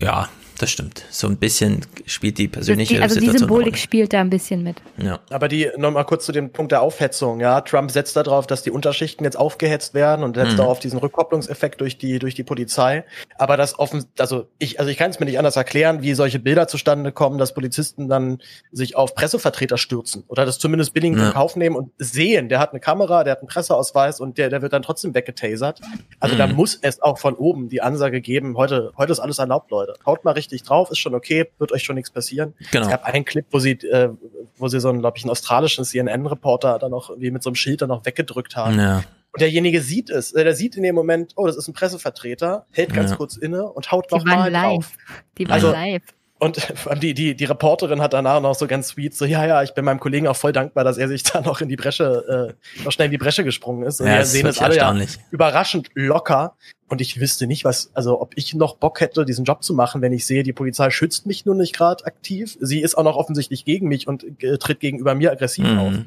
Ja, 0.00 0.28
das 0.58 0.70
stimmt. 0.70 1.04
So 1.10 1.26
ein 1.28 1.36
bisschen 1.36 1.86
spielt 2.06 2.36
die 2.38 2.48
persönliche 2.48 2.94
die, 2.96 3.00
also 3.00 3.14
die 3.14 3.20
Situation 3.20 3.36
eine 3.36 3.38
Symbolik 3.38 3.66
Rolle. 3.68 3.76
spielt 3.76 4.12
da 4.12 4.20
ein 4.20 4.30
bisschen 4.30 4.62
mit. 4.62 4.76
Ja. 4.96 5.20
Aber 5.30 5.48
die, 5.48 5.70
nochmal 5.76 6.04
kurz 6.04 6.26
zu 6.26 6.32
dem 6.32 6.50
Punkt 6.50 6.72
der 6.72 6.82
Aufhetzung, 6.82 7.40
ja. 7.40 7.60
Trump 7.60 7.90
setzt 7.90 8.16
darauf, 8.16 8.46
dass 8.46 8.62
die 8.62 8.70
Unterschichten 8.70 9.24
jetzt 9.24 9.36
aufgehetzt 9.38 9.94
werden 9.94 10.22
und 10.24 10.36
setzt 10.36 10.54
Mhm. 10.54 10.60
auch 10.60 10.68
auf 10.68 10.78
diesen 10.80 10.98
Rückkopplungseffekt 10.98 11.80
durch 11.80 11.98
die, 11.98 12.18
durch 12.18 12.34
die 12.34 12.44
Polizei. 12.44 13.04
Aber 13.38 13.56
das 13.56 13.78
offen, 13.78 14.04
also 14.18 14.46
ich, 14.58 14.78
also 14.80 14.90
ich 14.90 14.96
kann 14.98 15.10
es 15.10 15.20
mir 15.20 15.26
nicht 15.26 15.38
anders 15.38 15.56
erklären, 15.56 16.02
wie 16.02 16.14
solche 16.14 16.38
Bilder 16.38 16.68
zustande 16.68 17.12
kommen, 17.12 17.38
dass 17.38 17.54
Polizisten 17.54 18.08
dann 18.08 18.40
sich 18.72 18.96
auf 18.96 19.14
Pressevertreter 19.14 19.78
stürzen 19.78 20.24
oder 20.28 20.44
das 20.44 20.58
zumindest 20.58 20.92
billigend 20.94 21.20
Ja. 21.20 21.28
in 21.28 21.32
Kauf 21.34 21.56
nehmen 21.56 21.76
und 21.76 21.92
sehen, 21.98 22.48
der 22.48 22.58
hat 22.58 22.70
eine 22.72 22.80
Kamera, 22.80 23.24
der 23.24 23.32
hat 23.32 23.38
einen 23.40 23.48
Presseausweis 23.48 24.20
und 24.20 24.38
der, 24.38 24.48
der 24.50 24.62
wird 24.62 24.72
dann 24.72 24.82
trotzdem 24.82 25.14
weggetasert. 25.14 25.80
Also 26.20 26.36
da 26.36 26.46
Mhm. 26.46 26.54
muss 26.56 26.78
es 26.80 27.00
auch 27.02 27.18
von 27.18 27.34
oben 27.34 27.68
die 27.68 27.80
Ansage 27.82 28.20
geben, 28.20 28.56
heute, 28.56 28.92
heute 28.96 29.12
ist 29.12 29.20
alles 29.20 29.38
erlaubt, 29.38 29.70
Leute. 29.70 29.94
Haut 30.06 30.24
mal 30.24 30.32
richtig 30.32 30.47
drauf, 30.62 30.90
ist 30.90 30.98
schon 30.98 31.14
okay, 31.14 31.48
wird 31.58 31.72
euch 31.72 31.82
schon 31.84 31.96
nichts 31.96 32.10
passieren. 32.10 32.54
Genau. 32.70 32.84
Es 32.86 32.90
gab 32.90 33.04
einen 33.04 33.24
Clip, 33.24 33.46
wo 33.50 33.58
sie, 33.58 33.72
äh, 33.72 34.10
wo 34.56 34.68
sie 34.68 34.80
so 34.80 34.88
einen, 34.88 35.00
glaube 35.00 35.18
ich, 35.18 35.24
einen 35.24 35.30
australischen 35.30 35.84
CNN-Reporter 35.84 36.78
dann 36.78 36.90
noch 36.90 37.10
wie 37.18 37.30
mit 37.30 37.42
so 37.42 37.50
einem 37.50 37.54
Schild 37.56 37.82
dann 37.82 37.88
noch 37.88 38.04
weggedrückt 38.04 38.56
haben. 38.56 38.78
Ja. 38.78 39.04
Und 39.32 39.40
derjenige 39.42 39.80
sieht 39.82 40.08
es, 40.10 40.32
äh, 40.32 40.42
der 40.42 40.54
sieht 40.54 40.76
in 40.76 40.82
dem 40.82 40.94
Moment, 40.94 41.34
oh, 41.36 41.46
das 41.46 41.56
ist 41.56 41.68
ein 41.68 41.74
Pressevertreter, 41.74 42.66
hält 42.72 42.94
ganz 42.94 43.10
Ja. 43.10 43.16
kurz 43.16 43.36
inne 43.36 43.64
und 43.68 43.92
haut 43.92 44.10
Die 44.10 44.16
noch 44.16 44.24
mal 44.24 44.38
waren 44.38 44.52
live. 44.52 44.62
drauf. 44.86 44.92
Die 45.36 45.44
waren 45.48 45.52
Also- 45.54 45.70
live. 45.70 46.02
Und 46.40 46.60
die, 47.02 47.14
die, 47.14 47.34
die 47.34 47.44
Reporterin 47.46 48.00
hat 48.00 48.12
danach 48.12 48.40
noch 48.40 48.54
so 48.54 48.68
ganz 48.68 48.88
sweet 48.88 49.12
so, 49.16 49.24
ja, 49.24 49.44
ja, 49.44 49.62
ich 49.64 49.74
bin 49.74 49.84
meinem 49.84 49.98
Kollegen 49.98 50.28
auch 50.28 50.36
voll 50.36 50.52
dankbar, 50.52 50.84
dass 50.84 50.96
er 50.96 51.08
sich 51.08 51.22
da 51.24 51.40
noch 51.40 51.60
in 51.60 51.68
die 51.68 51.74
Bresche, 51.76 52.54
äh, 52.78 52.82
noch 52.84 52.92
schnell 52.92 53.06
in 53.06 53.10
die 53.12 53.18
Bresche 53.18 53.42
gesprungen 53.42 53.82
ist. 53.84 54.00
Und 54.00 54.06
Ja, 54.06 54.18
wir 54.18 54.24
sehen 54.24 54.46
es 54.46 54.58
alle 54.60 54.76
ja 54.76 54.82
erstaunlich. 54.82 55.18
überraschend 55.32 55.88
locker. 55.94 56.54
Und 56.88 57.00
ich 57.00 57.20
wüsste 57.20 57.46
nicht, 57.46 57.64
was, 57.64 57.90
also 57.94 58.20
ob 58.20 58.32
ich 58.36 58.54
noch 58.54 58.76
Bock 58.76 59.00
hätte, 59.00 59.24
diesen 59.24 59.44
Job 59.44 59.62
zu 59.64 59.74
machen, 59.74 60.00
wenn 60.00 60.12
ich 60.12 60.24
sehe, 60.26 60.42
die 60.42 60.52
Polizei 60.54 60.90
schützt 60.90 61.26
mich 61.26 61.44
nur 61.44 61.54
nicht 61.56 61.74
gerade 61.76 62.04
aktiv. 62.06 62.56
Sie 62.60 62.80
ist 62.80 62.96
auch 62.96 63.04
noch 63.04 63.16
offensichtlich 63.16 63.64
gegen 63.64 63.88
mich 63.88 64.06
und 64.06 64.24
äh, 64.42 64.56
tritt 64.58 64.80
gegenüber 64.80 65.14
mir 65.14 65.32
aggressiv 65.32 65.64
auf. 65.66 65.90
Mhm. 65.90 66.06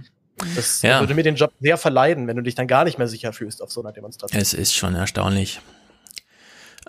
Das 0.55 0.81
Ja. 0.81 1.01
würde 1.01 1.13
mir 1.13 1.23
den 1.23 1.35
Job 1.35 1.51
sehr 1.59 1.77
verleiden, 1.77 2.25
wenn 2.27 2.35
du 2.37 2.41
dich 2.41 2.55
dann 2.55 2.67
gar 2.67 2.83
nicht 2.85 2.97
mehr 2.97 3.07
sicher 3.07 3.31
fühlst 3.33 3.61
auf 3.61 3.71
so 3.71 3.81
einer 3.83 3.91
Demonstration. 3.91 4.41
Es 4.41 4.53
ist 4.53 4.73
schon 4.73 4.95
erstaunlich. 4.95 5.59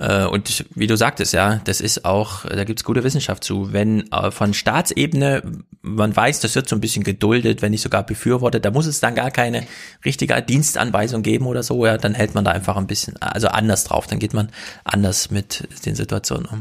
Äh, 0.02 0.26
Und 0.26 0.64
wie 0.74 0.88
du 0.88 0.96
sagtest, 0.96 1.32
ja, 1.32 1.60
das 1.64 1.80
ist 1.80 2.04
auch, 2.04 2.44
da 2.44 2.64
gibt's 2.64 2.82
gute 2.82 3.04
Wissenschaft 3.04 3.44
zu. 3.44 3.72
Wenn 3.72 4.10
äh, 4.10 4.30
von 4.30 4.52
Staatsebene 4.52 5.42
man 5.82 6.14
weiß, 6.14 6.40
das 6.40 6.54
wird 6.54 6.68
so 6.68 6.76
ein 6.76 6.80
bisschen 6.80 7.02
geduldet, 7.02 7.60
wenn 7.60 7.72
nicht 7.72 7.82
sogar 7.82 8.04
befürwortet, 8.04 8.64
da 8.64 8.70
muss 8.70 8.86
es 8.86 9.00
dann 9.00 9.16
gar 9.16 9.32
keine 9.32 9.66
richtige 10.04 10.40
Dienstanweisung 10.40 11.22
geben 11.22 11.46
oder 11.46 11.64
so, 11.64 11.84
ja, 11.84 11.98
dann 11.98 12.14
hält 12.14 12.34
man 12.34 12.44
da 12.44 12.52
einfach 12.52 12.76
ein 12.76 12.86
bisschen, 12.86 13.20
also 13.20 13.48
anders 13.48 13.84
drauf, 13.84 14.06
dann 14.06 14.20
geht 14.20 14.32
man 14.32 14.48
anders 14.84 15.32
mit 15.32 15.68
den 15.84 15.96
Situationen 15.96 16.46
um. 16.46 16.60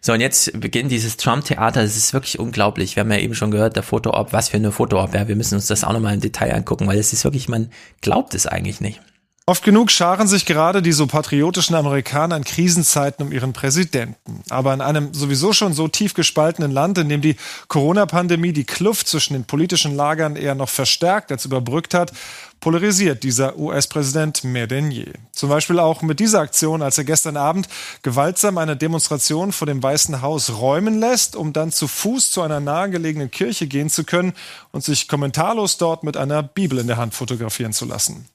So, 0.00 0.12
und 0.12 0.20
jetzt 0.20 0.58
beginnt 0.60 0.90
dieses 0.90 1.16
Trump-Theater, 1.16 1.82
das 1.82 1.96
ist 1.96 2.12
wirklich 2.12 2.40
unglaublich. 2.40 2.96
Wir 2.96 3.02
haben 3.02 3.12
ja 3.12 3.18
eben 3.18 3.36
schon 3.36 3.52
gehört, 3.52 3.76
der 3.76 3.84
Foto-Op, 3.84 4.32
was 4.32 4.48
für 4.48 4.56
eine 4.56 4.72
Foto-Op, 4.72 5.14
ja, 5.14 5.28
wir 5.28 5.36
müssen 5.36 5.54
uns 5.54 5.66
das 5.66 5.84
auch 5.84 5.92
nochmal 5.92 6.14
im 6.14 6.20
Detail 6.20 6.52
angucken, 6.52 6.88
weil 6.88 6.98
es 6.98 7.12
ist 7.12 7.22
wirklich, 7.22 7.48
man 7.48 7.70
glaubt 8.00 8.34
es 8.34 8.48
eigentlich 8.48 8.80
nicht. 8.80 9.00
Oft 9.48 9.62
genug 9.62 9.92
scharen 9.92 10.26
sich 10.26 10.44
gerade 10.44 10.82
die 10.82 10.90
so 10.90 11.06
patriotischen 11.06 11.76
Amerikaner 11.76 12.36
in 12.36 12.42
Krisenzeiten 12.42 13.24
um 13.24 13.30
ihren 13.30 13.52
Präsidenten. 13.52 14.42
Aber 14.50 14.74
in 14.74 14.80
einem 14.80 15.14
sowieso 15.14 15.52
schon 15.52 15.72
so 15.72 15.86
tief 15.86 16.14
gespaltenen 16.14 16.72
Land, 16.72 16.98
in 16.98 17.08
dem 17.08 17.20
die 17.20 17.36
Corona-Pandemie 17.68 18.52
die 18.52 18.64
Kluft 18.64 19.06
zwischen 19.06 19.34
den 19.34 19.44
politischen 19.44 19.94
Lagern 19.94 20.34
eher 20.34 20.56
noch 20.56 20.68
verstärkt 20.68 21.30
als 21.30 21.44
überbrückt 21.44 21.94
hat, 21.94 22.10
polarisiert 22.58 23.22
dieser 23.22 23.56
US-Präsident 23.56 24.42
mehr 24.42 24.66
denn 24.66 24.90
je. 24.90 25.12
Zum 25.30 25.48
Beispiel 25.48 25.78
auch 25.78 26.02
mit 26.02 26.18
dieser 26.18 26.40
Aktion, 26.40 26.82
als 26.82 26.98
er 26.98 27.04
gestern 27.04 27.36
Abend 27.36 27.68
gewaltsam 28.02 28.58
eine 28.58 28.76
Demonstration 28.76 29.52
vor 29.52 29.66
dem 29.66 29.80
Weißen 29.80 30.22
Haus 30.22 30.58
räumen 30.58 30.98
lässt, 30.98 31.36
um 31.36 31.52
dann 31.52 31.70
zu 31.70 31.86
Fuß 31.86 32.32
zu 32.32 32.42
einer 32.42 32.58
nahegelegenen 32.58 33.30
Kirche 33.30 33.68
gehen 33.68 33.90
zu 33.90 34.02
können 34.02 34.32
und 34.72 34.82
sich 34.82 35.06
kommentarlos 35.06 35.76
dort 35.76 36.02
mit 36.02 36.16
einer 36.16 36.42
Bibel 36.42 36.80
in 36.80 36.88
der 36.88 36.96
Hand 36.96 37.14
fotografieren 37.14 37.72
zu 37.72 37.84
lassen. 37.84 38.26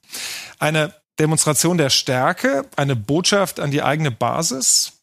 Eine 0.58 0.94
Demonstration 1.22 1.78
der 1.78 1.90
Stärke, 1.92 2.66
eine 2.76 2.96
Botschaft 2.96 3.60
an 3.60 3.70
die 3.72 3.84
eigene 3.84 4.10
Basis. 4.12 4.94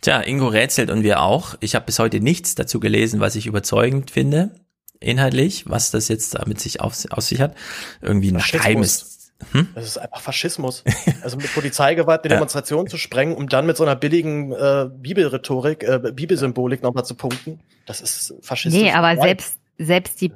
Tja, 0.00 0.20
Ingo 0.20 0.46
rätselt 0.48 0.90
und 0.90 1.02
wir 1.02 1.20
auch. 1.22 1.54
Ich 1.60 1.74
habe 1.74 1.86
bis 1.86 1.98
heute 1.98 2.20
nichts 2.20 2.54
dazu 2.54 2.78
gelesen, 2.80 3.20
was 3.20 3.34
ich 3.36 3.46
überzeugend 3.46 4.10
finde, 4.10 4.54
inhaltlich, 5.00 5.68
was 5.68 5.90
das 5.90 6.08
jetzt 6.08 6.34
damit 6.36 6.60
sich 6.60 6.80
auf, 6.80 6.94
auf 7.10 7.24
sich 7.24 7.40
hat. 7.40 7.56
Irgendwie 8.00 8.30
ein 8.30 8.38
Faschismus. 8.38 8.62
geheimes. 8.62 9.08
Hm? 9.50 9.68
Das 9.74 9.84
ist 9.86 9.98
einfach 9.98 10.20
Faschismus. 10.20 10.84
Also 11.22 11.36
mit 11.36 11.52
Polizeigewalt 11.52 12.20
eine 12.22 12.30
Ja. 12.30 12.36
Demonstration 12.36 12.86
zu 12.88 12.96
sprengen, 12.96 13.34
um 13.34 13.48
dann 13.48 13.66
mit 13.66 13.76
so 13.76 13.82
einer 13.82 13.96
billigen 13.96 14.52
äh, 14.52 14.88
Bibelrhetorik, 14.92 15.82
äh, 15.82 15.98
Bibelsymbolik 16.12 16.82
nochmal 16.84 17.04
zu 17.04 17.16
punkten, 17.16 17.60
das 17.86 18.00
ist 18.00 18.34
faschistisch. 18.40 18.80
Nee, 18.80 18.92
aber 18.92 19.20
selbst, 19.20 19.56
selbst 19.78 20.20
die 20.20 20.32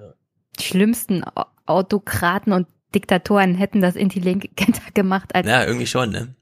schlimmsten 0.61 1.23
Au- 1.23 1.47
Autokraten 1.67 2.53
und 2.53 2.67
Diktatoren 2.95 3.55
hätten 3.55 3.81
das 3.81 3.97
intelligenter 3.97 4.83
gemacht 4.95 5.35
als 5.35 5.47
Ja, 5.49 5.65
irgendwie 5.65 5.87
schon, 5.87 6.11
ne? 6.11 6.35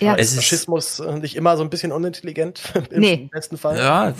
Ja. 0.00 0.14
Es 0.16 0.30
ist 0.30 0.36
Faschismus 0.36 1.00
äh, 1.00 1.18
nicht 1.18 1.36
immer 1.36 1.56
so 1.58 1.62
ein 1.62 1.68
bisschen 1.68 1.92
unintelligent 1.92 2.62
im 2.90 3.00
Nee. 3.00 3.28
besten 3.30 3.58
Fall? 3.58 3.76
Ja, 3.76 4.14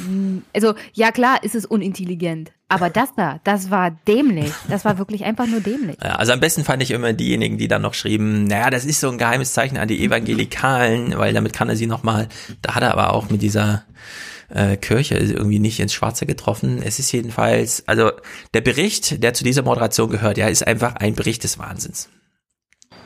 Also, 0.52 0.74
ja 0.92 1.12
klar, 1.12 1.42
ist 1.42 1.54
es 1.54 1.64
unintelligent. 1.64 2.52
Aber 2.68 2.90
das 2.90 3.14
da, 3.16 3.40
das 3.44 3.70
war 3.70 3.90
dämlich. 4.06 4.52
Das 4.68 4.84
war 4.84 4.98
wirklich 4.98 5.24
einfach 5.24 5.46
nur 5.46 5.60
dämlich. 5.60 5.96
Ja, 6.02 6.16
also 6.16 6.32
am 6.32 6.40
besten 6.40 6.64
fand 6.64 6.82
ich 6.82 6.90
immer 6.90 7.14
diejenigen, 7.14 7.56
die 7.58 7.68
dann 7.68 7.82
noch 7.82 7.94
schrieben, 7.94 8.44
naja, 8.44 8.68
das 8.70 8.84
ist 8.84 9.00
so 9.00 9.08
ein 9.10 9.18
geheimes 9.18 9.54
Zeichen 9.54 9.78
an 9.78 9.88
die 9.88 10.04
Evangelikalen, 10.04 11.18
weil 11.18 11.32
damit 11.32 11.52
kann 11.54 11.68
er 11.70 11.76
sie 11.76 11.86
nochmal, 11.86 12.28
da 12.60 12.74
hat 12.74 12.82
er 12.82 12.92
aber 12.92 13.12
auch 13.14 13.30
mit 13.30 13.40
dieser 13.42 13.84
äh, 14.54 14.76
Kirche 14.76 15.16
irgendwie 15.16 15.58
nicht 15.58 15.80
ins 15.80 15.94
Schwarze 15.94 16.26
getroffen. 16.26 16.82
Es 16.82 16.98
ist 16.98 17.12
jedenfalls, 17.12 17.82
also 17.86 18.12
der 18.54 18.60
Bericht, 18.60 19.22
der 19.22 19.34
zu 19.34 19.44
dieser 19.44 19.62
Moderation 19.62 20.10
gehört, 20.10 20.38
ja, 20.38 20.48
ist 20.48 20.66
einfach 20.66 20.96
ein 20.96 21.14
Bericht 21.14 21.44
des 21.44 21.58
Wahnsinns. 21.58 22.08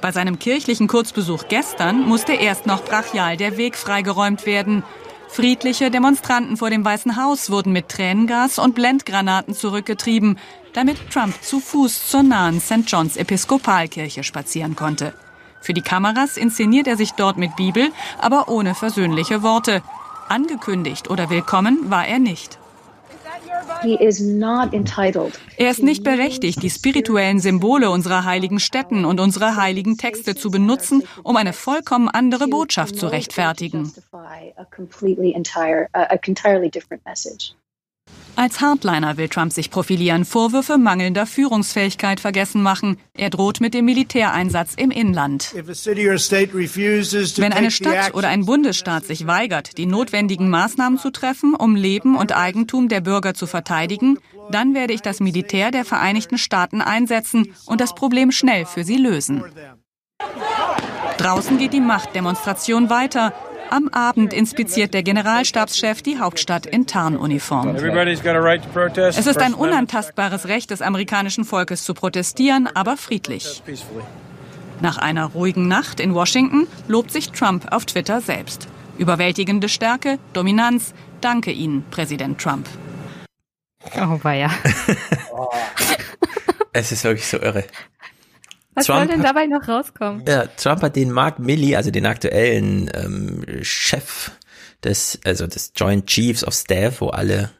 Bei 0.00 0.12
seinem 0.12 0.38
kirchlichen 0.38 0.88
Kurzbesuch 0.88 1.44
gestern 1.48 2.00
musste 2.00 2.34
erst 2.34 2.66
noch 2.66 2.84
brachial 2.84 3.36
der 3.36 3.56
Weg 3.56 3.76
freigeräumt 3.76 4.46
werden. 4.46 4.84
Friedliche 5.28 5.90
Demonstranten 5.90 6.56
vor 6.56 6.70
dem 6.70 6.84
Weißen 6.84 7.16
Haus 7.16 7.50
wurden 7.50 7.72
mit 7.72 7.88
Tränengas 7.88 8.58
und 8.58 8.74
Blendgranaten 8.74 9.54
zurückgetrieben, 9.54 10.38
damit 10.72 11.10
Trump 11.10 11.34
zu 11.42 11.60
Fuß 11.60 12.08
zur 12.08 12.22
nahen 12.22 12.60
St. 12.60 12.84
John's 12.86 13.16
Episkopalkirche 13.16 14.22
spazieren 14.22 14.76
konnte. 14.76 15.14
Für 15.60 15.74
die 15.74 15.82
Kameras 15.82 16.36
inszeniert 16.36 16.86
er 16.86 16.96
sich 16.96 17.12
dort 17.12 17.38
mit 17.38 17.56
Bibel, 17.56 17.90
aber 18.18 18.48
ohne 18.48 18.74
versöhnliche 18.74 19.42
Worte. 19.42 19.82
Angekündigt 20.28 21.08
oder 21.08 21.30
willkommen 21.30 21.88
war 21.88 22.06
er 22.06 22.18
nicht. 22.18 22.58
Er 25.56 25.70
ist 25.70 25.82
nicht 25.82 26.02
berechtigt, 26.02 26.62
die 26.62 26.70
spirituellen 26.70 27.38
Symbole 27.38 27.90
unserer 27.90 28.24
heiligen 28.24 28.58
Stätten 28.58 29.04
und 29.04 29.20
unserer 29.20 29.56
heiligen 29.56 29.98
Texte 29.98 30.34
zu 30.34 30.50
benutzen, 30.50 31.04
um 31.22 31.36
eine 31.36 31.52
vollkommen 31.52 32.08
andere 32.08 32.48
Botschaft 32.48 32.96
zu 32.96 33.06
rechtfertigen. 33.06 33.92
Als 38.36 38.60
Hardliner 38.60 39.16
will 39.16 39.30
Trump 39.30 39.50
sich 39.52 39.70
profilieren, 39.70 40.26
Vorwürfe 40.26 40.76
mangelnder 40.76 41.24
Führungsfähigkeit 41.26 42.20
vergessen 42.20 42.62
machen. 42.62 42.98
Er 43.14 43.30
droht 43.30 43.60
mit 43.60 43.72
dem 43.72 43.86
Militäreinsatz 43.86 44.74
im 44.76 44.90
Inland. 44.90 45.54
Wenn 45.54 47.52
eine 47.52 47.70
Stadt 47.70 48.14
oder 48.14 48.28
ein 48.28 48.44
Bundesstaat 48.44 49.06
sich 49.06 49.26
weigert, 49.26 49.78
die 49.78 49.86
notwendigen 49.86 50.50
Maßnahmen 50.50 50.98
zu 50.98 51.10
treffen, 51.10 51.54
um 51.54 51.76
Leben 51.76 52.14
und 52.14 52.36
Eigentum 52.36 52.88
der 52.88 53.00
Bürger 53.00 53.32
zu 53.32 53.46
verteidigen, 53.46 54.18
dann 54.50 54.74
werde 54.74 54.92
ich 54.92 55.00
das 55.00 55.20
Militär 55.20 55.70
der 55.70 55.86
Vereinigten 55.86 56.36
Staaten 56.36 56.82
einsetzen 56.82 57.54
und 57.64 57.80
das 57.80 57.94
Problem 57.94 58.32
schnell 58.32 58.66
für 58.66 58.84
sie 58.84 58.98
lösen. 58.98 59.42
Draußen 61.16 61.56
geht 61.56 61.72
die 61.72 61.80
Machtdemonstration 61.80 62.90
weiter. 62.90 63.32
Am 63.70 63.88
Abend 63.88 64.32
inspiziert 64.32 64.94
der 64.94 65.02
Generalstabschef 65.02 66.02
die 66.02 66.18
Hauptstadt 66.18 66.66
in 66.66 66.86
Tarnuniform. 66.86 67.74
Es 67.76 69.26
ist 69.26 69.38
ein 69.38 69.54
unantastbares 69.54 70.48
Recht 70.48 70.70
des 70.70 70.82
amerikanischen 70.82 71.44
Volkes 71.44 71.84
zu 71.84 71.94
protestieren, 71.94 72.68
aber 72.74 72.96
friedlich. 72.96 73.62
Nach 74.80 74.98
einer 74.98 75.26
ruhigen 75.26 75.68
Nacht 75.68 76.00
in 76.00 76.14
Washington 76.14 76.66
lobt 76.86 77.10
sich 77.10 77.30
Trump 77.30 77.72
auf 77.72 77.86
Twitter 77.86 78.20
selbst. 78.20 78.68
Überwältigende 78.98 79.68
Stärke, 79.68 80.18
Dominanz. 80.32 80.94
Danke 81.20 81.50
Ihnen, 81.50 81.84
Präsident 81.90 82.38
Trump. 82.40 82.68
Oh, 83.96 84.18
weia. 84.22 84.50
Es 86.78 86.92
ist 86.92 87.04
wirklich 87.04 87.26
so 87.26 87.38
irre. 87.38 87.64
Was 88.76 88.86
Trump- 88.86 88.98
soll 89.00 89.08
denn 89.08 89.22
dabei 89.24 89.46
noch 89.46 89.66
rauskommen? 89.66 90.22
Ja, 90.28 90.46
Trump 90.56 90.82
hat 90.82 90.94
den 90.96 91.10
Mark 91.10 91.38
Milley, 91.40 91.74
also 91.74 91.90
den 91.90 92.06
aktuellen 92.06 92.88
ähm, 92.94 93.44
Chef 93.62 94.30
des, 94.84 95.18
also 95.24 95.46
des 95.46 95.72
Joint 95.74 96.06
Chiefs 96.06 96.44
of 96.44 96.54
Staff, 96.54 97.00
wo 97.00 97.08
alle 97.08 97.50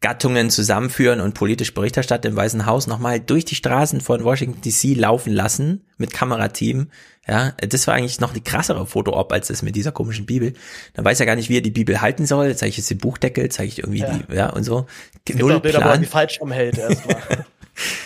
Gattungen 0.00 0.50
zusammenführen 0.50 1.20
und 1.20 1.32
politisch 1.34 1.72
Bericht 1.72 1.96
erstatten 1.96 2.26
im 2.28 2.36
Weißen 2.36 2.66
Haus, 2.66 2.86
nochmal 2.86 3.18
durch 3.20 3.44
die 3.46 3.54
Straßen 3.54 4.00
von 4.00 4.24
Washington 4.24 4.60
DC 4.60 4.96
laufen 4.96 5.32
lassen 5.32 5.84
mit 5.96 6.12
Kamerateam. 6.12 6.88
Ja, 7.26 7.52
das 7.52 7.86
war 7.86 7.94
eigentlich 7.94 8.20
noch 8.20 8.30
eine 8.32 8.40
krassere 8.42 8.86
Foto-Op 8.86 9.32
als 9.32 9.48
das 9.48 9.62
mit 9.62 9.74
dieser 9.74 9.92
komischen 9.92 10.26
Bibel. 10.26 10.52
Dann 10.94 11.04
weiß 11.04 11.18
er 11.18 11.26
gar 11.26 11.34
nicht, 11.34 11.48
wie 11.48 11.56
er 11.56 11.62
die 11.62 11.70
Bibel 11.70 12.00
halten 12.00 12.24
soll. 12.26 12.54
Zeige 12.54 12.70
ich 12.70 12.76
jetzt 12.76 12.90
den 12.90 12.98
Buchdeckel, 12.98 13.48
zeige 13.48 13.68
ich 13.68 13.78
irgendwie 13.78 14.00
Ja. 14.00 14.18
die, 14.30 14.34
ja, 14.34 14.50
und 14.50 14.62
so. 14.64 14.86
Null 15.34 15.60
Bilder, 15.60 15.78
wo 15.78 15.82
er 15.82 15.86
Plan. 15.88 16.00
die 16.00 16.06
falsch 16.06 16.40
umhält 16.40 16.78
erstmal. 16.78 17.16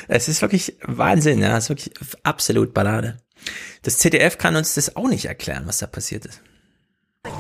Es 0.09 0.28
ist 0.28 0.42
wirklich 0.42 0.76
Wahnsinn, 0.82 1.40
ja, 1.40 1.56
es 1.56 1.64
ist 1.64 1.70
wirklich 1.70 1.92
absolut 2.22 2.74
Ballade. 2.74 3.16
Das 3.82 3.98
ZDF 3.98 4.38
kann 4.38 4.56
uns 4.56 4.74
das 4.74 4.97
auch 4.97 5.09
nicht 5.09 5.24
erklären, 5.24 5.64
was 5.66 5.78
da 5.78 5.86
passiert 5.86 6.26
ist. 6.26 6.42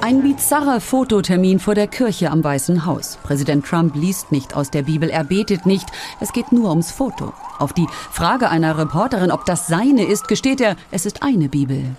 Ein 0.02 0.22
bizarrer 0.22 0.80
Fototermin 0.80 1.58
vor 1.58 1.74
der 1.74 1.86
Kirche 1.86 2.30
am 2.30 2.44
Weißen 2.44 2.84
Haus. 2.84 3.18
Präsident 3.22 3.64
Trump 3.64 3.96
liest 3.96 4.30
nicht 4.30 4.54
aus 4.54 4.70
der 4.70 4.82
Bibel, 4.82 5.08
er 5.08 5.24
betet 5.24 5.64
nicht. 5.64 5.88
Es 6.20 6.32
geht 6.32 6.52
nur 6.52 6.68
ums 6.68 6.90
Foto. 6.90 7.32
Auf 7.58 7.72
die 7.72 7.86
Frage 8.10 8.50
einer 8.50 8.76
Reporterin, 8.76 9.30
ob 9.30 9.46
das 9.46 9.66
seine 9.68 10.04
ist, 10.04 10.28
gesteht 10.28 10.60
er, 10.60 10.76
es 10.90 11.06
ist 11.06 11.22
eine 11.22 11.48
Bibel. 11.48 11.96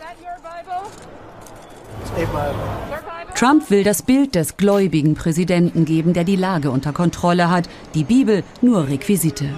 Trump 3.33 3.71
will 3.71 3.83
das 3.83 4.03
Bild 4.03 4.35
des 4.35 4.57
gläubigen 4.57 5.15
Präsidenten 5.15 5.85
geben, 5.85 6.13
der 6.13 6.23
die 6.23 6.35
Lage 6.35 6.69
unter 6.69 6.93
Kontrolle 6.93 7.49
hat. 7.49 7.67
Die 7.95 8.03
Bibel 8.03 8.43
nur 8.61 8.87
Requisite. 8.87 9.49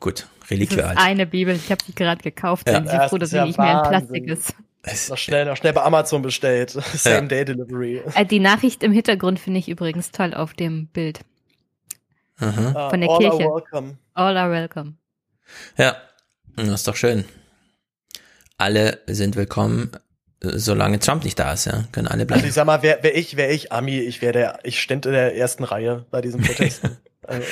Gut, 0.00 0.26
Das 0.40 0.50
Reliquie 0.50 0.76
ist 0.76 0.84
halt. 0.86 0.98
eine 0.98 1.26
Bibel. 1.26 1.54
Ich 1.54 1.70
habe 1.70 1.82
sie 1.84 1.94
gerade 1.94 2.22
gekauft. 2.22 2.68
Ja. 2.68 2.80
Bin 2.80 2.88
Ja, 2.88 3.04
ich 3.04 3.10
froh, 3.10 3.18
das 3.18 3.30
dass 3.30 3.30
sie 3.30 3.36
ja 3.36 3.46
nicht 3.46 3.58
mehr 3.58 3.70
in 3.70 3.76
Wahnsinn. 3.76 4.24
Plastik 4.24 4.54
ist. 4.86 5.08
noch 5.10 5.18
schnell, 5.18 5.44
noch 5.46 5.56
schnell 5.56 5.72
bei 5.72 5.82
Amazon 5.82 6.22
bestellt. 6.22 6.70
Same 6.94 7.28
Day 7.28 7.44
Delivery. 7.44 8.02
Äh, 8.14 8.24
Die 8.26 8.38
Nachricht 8.40 8.82
im 8.82 8.92
Hintergrund 8.92 9.40
finde 9.40 9.58
ich 9.60 9.68
übrigens 9.68 10.10
toll 10.12 10.34
auf 10.34 10.54
dem 10.54 10.86
Bild 10.88 11.20
Mhm. 12.38 12.72
von 12.90 13.00
der 13.00 13.10
all 13.10 13.18
Kirche. 13.18 13.44
Are 13.44 13.54
welcome. 13.54 13.96
All 14.14 14.36
are 14.36 14.50
welcome. 14.52 14.94
Ja, 15.78 15.96
das 16.56 16.68
ist 16.68 16.88
doch 16.88 16.96
schön. 16.96 17.24
Alle 18.58 19.00
sind 19.06 19.36
willkommen, 19.36 19.90
äh, 20.42 20.48
solange 20.58 20.98
Trump 20.98 21.24
nicht 21.24 21.38
da 21.38 21.52
ist, 21.52 21.66
ja. 21.66 21.84
Können 21.92 22.06
alle 22.08 22.22
Also 22.22 22.26
bleiben. 22.26 22.46
ich 22.46 22.52
sag 22.54 22.66
mal, 22.66 22.82
wäre 22.82 23.02
wär 23.02 23.16
ich, 23.16 23.36
wäre 23.36 23.52
ich 23.52 23.72
Ami, 23.72 23.98
ich 24.00 24.22
wäre 24.22 24.32
der, 24.32 24.58
ich 24.64 24.80
stände 24.80 25.08
in 25.10 25.14
der 25.14 25.36
ersten 25.36 25.64
Reihe 25.64 26.04
bei 26.10 26.20
diesen 26.20 26.42
Protesten. 26.42 26.96
Also, 27.28 27.42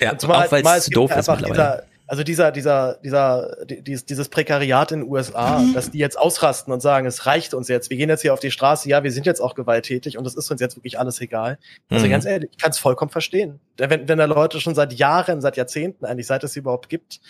Ja, 0.00 0.18
zumal- 0.18 0.48
auch 0.48 0.50
weil 0.50 0.66
es 0.78 0.86
doof 0.86 1.12
ist 1.12 1.16
einfach 1.18 1.36
mittlerweile. 1.40 1.82
Dieser, 1.84 1.89
also 2.10 2.24
dieser, 2.24 2.50
dieser, 2.50 2.94
dieser, 3.04 3.64
die- 3.66 3.82
dieses, 3.82 4.04
dieses 4.04 4.28
Prekariat 4.28 4.90
in 4.90 5.00
den 5.02 5.08
USA, 5.08 5.60
Mhm. 5.60 5.74
dass 5.74 5.92
die 5.92 5.98
jetzt 5.98 6.18
ausrasten 6.18 6.72
und 6.72 6.80
sagen, 6.80 7.06
es 7.06 7.24
reicht 7.26 7.54
uns 7.54 7.68
jetzt, 7.68 7.88
wir 7.88 7.96
gehen 7.96 8.08
jetzt 8.08 8.22
hier 8.22 8.34
auf 8.34 8.40
die 8.40 8.50
Straße, 8.50 8.88
ja, 8.88 9.04
wir 9.04 9.12
sind 9.12 9.26
jetzt 9.26 9.40
auch 9.40 9.54
gewalttätig 9.54 10.18
und 10.18 10.26
es 10.26 10.34
ist 10.34 10.50
uns 10.50 10.60
jetzt 10.60 10.76
wirklich 10.76 10.98
alles 10.98 11.20
egal. 11.20 11.58
Also 11.88 12.06
Mhm. 12.06 12.10
ganz 12.10 12.24
ehrlich, 12.24 12.50
ich 12.50 12.58
kann 12.58 12.70
es 12.70 12.78
vollkommen 12.78 13.12
verstehen. 13.12 13.60
Wenn, 13.76 14.08
wenn 14.08 14.18
da 14.18 14.24
Leute 14.24 14.60
schon 14.60 14.74
seit 14.74 14.92
Jahren, 14.94 15.40
seit 15.40 15.56
Jahrzehnten, 15.56 16.04
eigentlich 16.04 16.26
seit 16.26 16.42
es 16.42 16.52
sie 16.52 16.58
überhaupt 16.58 16.88
gibt, 16.88 17.20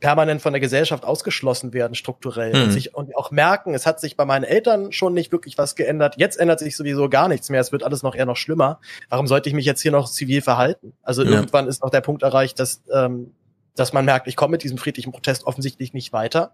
permanent 0.00 0.40
von 0.40 0.54
der 0.54 0.60
Gesellschaft 0.60 1.04
ausgeschlossen 1.04 1.74
werden, 1.74 1.94
strukturell, 1.94 2.54
Mhm. 2.56 2.62
und 2.62 2.70
sich 2.72 2.94
und 2.94 3.14
auch 3.16 3.30
merken, 3.30 3.74
es 3.74 3.84
hat 3.84 4.00
sich 4.00 4.16
bei 4.16 4.24
meinen 4.24 4.44
Eltern 4.44 4.92
schon 4.92 5.12
nicht 5.12 5.30
wirklich 5.32 5.58
was 5.58 5.74
geändert. 5.76 6.14
Jetzt 6.16 6.40
ändert 6.40 6.60
sich 6.60 6.74
sowieso 6.74 7.10
gar 7.10 7.28
nichts 7.28 7.50
mehr. 7.50 7.60
Es 7.60 7.70
wird 7.72 7.82
alles 7.82 8.02
noch 8.02 8.14
eher 8.14 8.24
noch 8.24 8.38
schlimmer. 8.38 8.80
Warum 9.10 9.26
sollte 9.26 9.50
ich 9.50 9.54
mich 9.54 9.66
jetzt 9.66 9.82
hier 9.82 9.92
noch 9.92 10.08
zivil 10.10 10.40
verhalten? 10.40 10.94
Also 11.02 11.22
Ja. 11.22 11.32
irgendwann 11.32 11.68
ist 11.68 11.82
noch 11.82 11.90
der 11.90 12.00
Punkt 12.00 12.22
erreicht, 12.22 12.58
dass, 12.58 12.82
ähm, 12.90 13.34
dass 13.76 13.92
man 13.92 14.04
merkt, 14.04 14.26
ich 14.28 14.36
komme 14.36 14.52
mit 14.52 14.62
diesem 14.62 14.78
friedlichen 14.78 15.12
Protest 15.12 15.44
offensichtlich 15.44 15.92
nicht 15.94 16.12
weiter. 16.12 16.52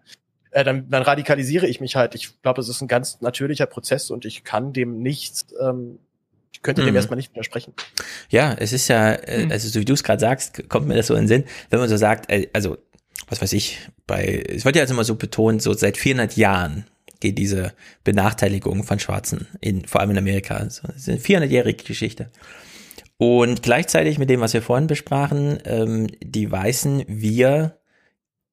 Äh, 0.50 0.64
dann, 0.64 0.88
dann 0.90 1.02
radikalisiere 1.02 1.66
ich 1.66 1.80
mich 1.80 1.96
halt. 1.96 2.14
Ich 2.14 2.40
glaube, 2.42 2.60
es 2.60 2.68
ist 2.68 2.80
ein 2.80 2.88
ganz 2.88 3.20
natürlicher 3.20 3.66
Prozess 3.66 4.10
und 4.10 4.24
ich 4.24 4.44
kann 4.44 4.72
dem 4.72 5.02
nichts, 5.02 5.46
ähm, 5.60 5.98
ich 6.52 6.62
könnte 6.62 6.82
dem 6.82 6.90
Mhm. 6.90 6.96
erstmal 6.96 7.16
nicht 7.16 7.32
widersprechen. 7.32 7.74
Ja, 8.30 8.54
es 8.58 8.72
ist 8.72 8.88
ja, 8.88 9.12
äh, 9.12 9.48
also 9.50 9.68
so 9.68 9.80
wie 9.80 9.84
du 9.84 9.92
es 9.92 10.02
gerade 10.04 10.20
sagst, 10.20 10.68
kommt 10.68 10.86
mir 10.86 10.94
das 10.94 11.08
so 11.08 11.14
in 11.14 11.22
den 11.22 11.28
Sinn, 11.28 11.44
wenn 11.70 11.80
man 11.80 11.88
so 11.88 11.96
sagt, 11.96 12.30
äh, 12.30 12.48
also, 12.52 12.78
was 13.28 13.42
weiß 13.42 13.52
ich, 13.54 13.78
bei, 14.06 14.44
es 14.48 14.64
wird 14.64 14.76
ja 14.76 14.82
jetzt 14.82 14.90
immer 14.90 15.04
so 15.04 15.16
betont, 15.16 15.60
so 15.62 15.72
seit 15.74 15.96
400 15.96 16.36
Jahren 16.36 16.86
geht 17.20 17.38
diese 17.38 17.72
Benachteiligung 18.04 18.84
von 18.84 18.98
Schwarzen, 18.98 19.46
in, 19.60 19.84
vor 19.86 20.00
allem 20.00 20.10
in 20.10 20.18
Amerika. 20.18 20.68
So, 20.70 20.86
das 20.86 20.96
ist 20.96 21.08
eine 21.08 21.18
400-jährige 21.18 21.82
Geschichte. 21.84 22.30
Und 23.18 23.62
gleichzeitig 23.62 24.18
mit 24.18 24.28
dem, 24.28 24.40
was 24.40 24.52
wir 24.52 24.62
vorhin 24.62 24.86
besprachen, 24.86 25.58
ähm, 25.64 26.08
die 26.22 26.50
Weißen, 26.50 27.04
wir 27.06 27.78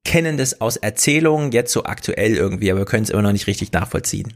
kennen 0.04 0.36
das 0.36 0.60
aus 0.60 0.76
Erzählungen 0.76 1.52
jetzt 1.52 1.72
so 1.72 1.84
aktuell 1.84 2.34
irgendwie, 2.34 2.70
aber 2.70 2.80
wir 2.80 2.86
können 2.86 3.04
es 3.04 3.10
immer 3.10 3.22
noch 3.22 3.32
nicht 3.32 3.46
richtig 3.46 3.72
nachvollziehen. 3.72 4.34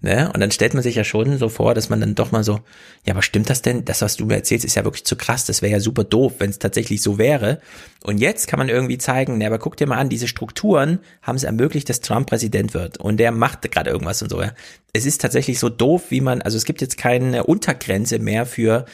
Ne? 0.00 0.30
Und 0.34 0.40
dann 0.40 0.50
stellt 0.50 0.74
man 0.74 0.82
sich 0.82 0.96
ja 0.96 1.04
schon 1.04 1.38
so 1.38 1.48
vor, 1.48 1.74
dass 1.74 1.88
man 1.88 2.00
dann 2.00 2.14
doch 2.14 2.32
mal 2.32 2.42
so, 2.42 2.60
ja, 3.06 3.14
aber 3.14 3.22
stimmt 3.22 3.48
das 3.48 3.62
denn? 3.62 3.84
Das, 3.84 4.02
was 4.02 4.16
du 4.16 4.26
mir 4.26 4.34
erzählst, 4.34 4.64
ist 4.64 4.74
ja 4.74 4.84
wirklich 4.84 5.04
zu 5.04 5.16
krass. 5.16 5.44
Das 5.44 5.62
wäre 5.62 5.72
ja 5.72 5.80
super 5.80 6.02
doof, 6.02 6.34
wenn 6.38 6.50
es 6.50 6.58
tatsächlich 6.58 7.00
so 7.02 7.18
wäre. 7.18 7.60
Und 8.02 8.18
jetzt 8.18 8.48
kann 8.48 8.58
man 8.58 8.68
irgendwie 8.68 8.98
zeigen, 8.98 9.38
ne, 9.38 9.46
aber 9.46 9.58
guck 9.58 9.76
dir 9.76 9.86
mal 9.86 9.98
an, 9.98 10.08
diese 10.08 10.26
Strukturen 10.26 10.98
haben 11.22 11.36
es 11.36 11.44
ermöglicht, 11.44 11.88
dass 11.88 12.00
Trump 12.00 12.28
Präsident 12.28 12.74
wird. 12.74 12.98
Und 12.98 13.18
der 13.18 13.30
macht 13.30 13.70
gerade 13.70 13.90
irgendwas 13.90 14.22
und 14.22 14.30
so. 14.30 14.42
Ja. 14.42 14.52
Es 14.92 15.06
ist 15.06 15.20
tatsächlich 15.20 15.58
so 15.60 15.68
doof, 15.68 16.10
wie 16.10 16.20
man, 16.20 16.42
also 16.42 16.56
es 16.56 16.64
gibt 16.64 16.80
jetzt 16.80 16.98
keine 16.98 17.44
Untergrenze 17.44 18.18
mehr 18.18 18.44
für 18.44 18.86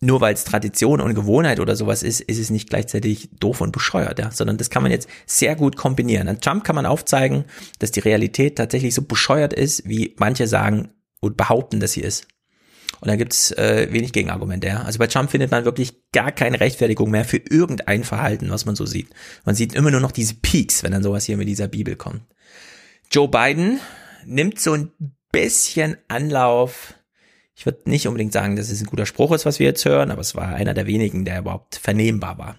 nur 0.00 0.20
weil 0.20 0.34
es 0.34 0.44
Tradition 0.44 1.00
und 1.00 1.14
Gewohnheit 1.14 1.60
oder 1.60 1.76
sowas 1.76 2.02
ist, 2.02 2.20
ist 2.20 2.38
es 2.38 2.50
nicht 2.50 2.68
gleichzeitig 2.68 3.30
doof 3.38 3.60
und 3.60 3.72
bescheuert, 3.72 4.18
ja, 4.18 4.30
sondern 4.30 4.58
das 4.58 4.70
kann 4.70 4.82
man 4.82 4.92
jetzt 4.92 5.08
sehr 5.26 5.56
gut 5.56 5.76
kombinieren. 5.76 6.28
An 6.28 6.40
Trump 6.40 6.64
kann 6.64 6.76
man 6.76 6.86
aufzeigen, 6.86 7.44
dass 7.78 7.90
die 7.90 8.00
Realität 8.00 8.56
tatsächlich 8.56 8.94
so 8.94 9.02
bescheuert 9.02 9.52
ist, 9.52 9.88
wie 9.88 10.14
manche 10.18 10.46
sagen 10.46 10.90
und 11.20 11.36
behaupten, 11.36 11.80
dass 11.80 11.92
sie 11.92 12.02
ist. 12.02 12.26
Und 13.00 13.08
da 13.08 13.16
gibt's 13.16 13.50
äh, 13.52 13.88
wenig 13.90 14.12
Gegenargumente. 14.12 14.66
Ja? 14.66 14.82
Also 14.82 14.98
bei 14.98 15.06
Trump 15.06 15.30
findet 15.30 15.50
man 15.50 15.64
wirklich 15.64 16.10
gar 16.12 16.32
keine 16.32 16.60
Rechtfertigung 16.60 17.10
mehr 17.10 17.24
für 17.24 17.36
irgendein 17.36 18.04
Verhalten, 18.04 18.50
was 18.50 18.66
man 18.66 18.76
so 18.76 18.86
sieht. 18.86 19.08
Man 19.44 19.54
sieht 19.54 19.74
immer 19.74 19.90
nur 19.90 20.00
noch 20.00 20.12
diese 20.12 20.34
Peaks, 20.34 20.82
wenn 20.82 20.92
dann 20.92 21.02
sowas 21.02 21.24
hier 21.24 21.36
mit 21.36 21.48
dieser 21.48 21.68
Bibel 21.68 21.96
kommt. 21.96 22.22
Joe 23.10 23.28
Biden 23.28 23.80
nimmt 24.24 24.60
so 24.60 24.72
ein 24.72 24.92
bisschen 25.32 25.96
Anlauf. 26.08 26.94
Ich 27.56 27.66
würde 27.66 27.88
nicht 27.88 28.06
unbedingt 28.08 28.32
sagen, 28.32 28.56
dass 28.56 28.70
es 28.70 28.80
ein 28.80 28.86
guter 28.86 29.06
Spruch 29.06 29.32
ist, 29.32 29.46
was 29.46 29.58
wir 29.58 29.66
jetzt 29.66 29.84
hören, 29.84 30.10
aber 30.10 30.20
es 30.20 30.34
war 30.34 30.48
einer 30.54 30.74
der 30.74 30.86
wenigen, 30.86 31.24
der 31.24 31.38
überhaupt 31.38 31.76
vernehmbar 31.76 32.38
war. 32.38 32.56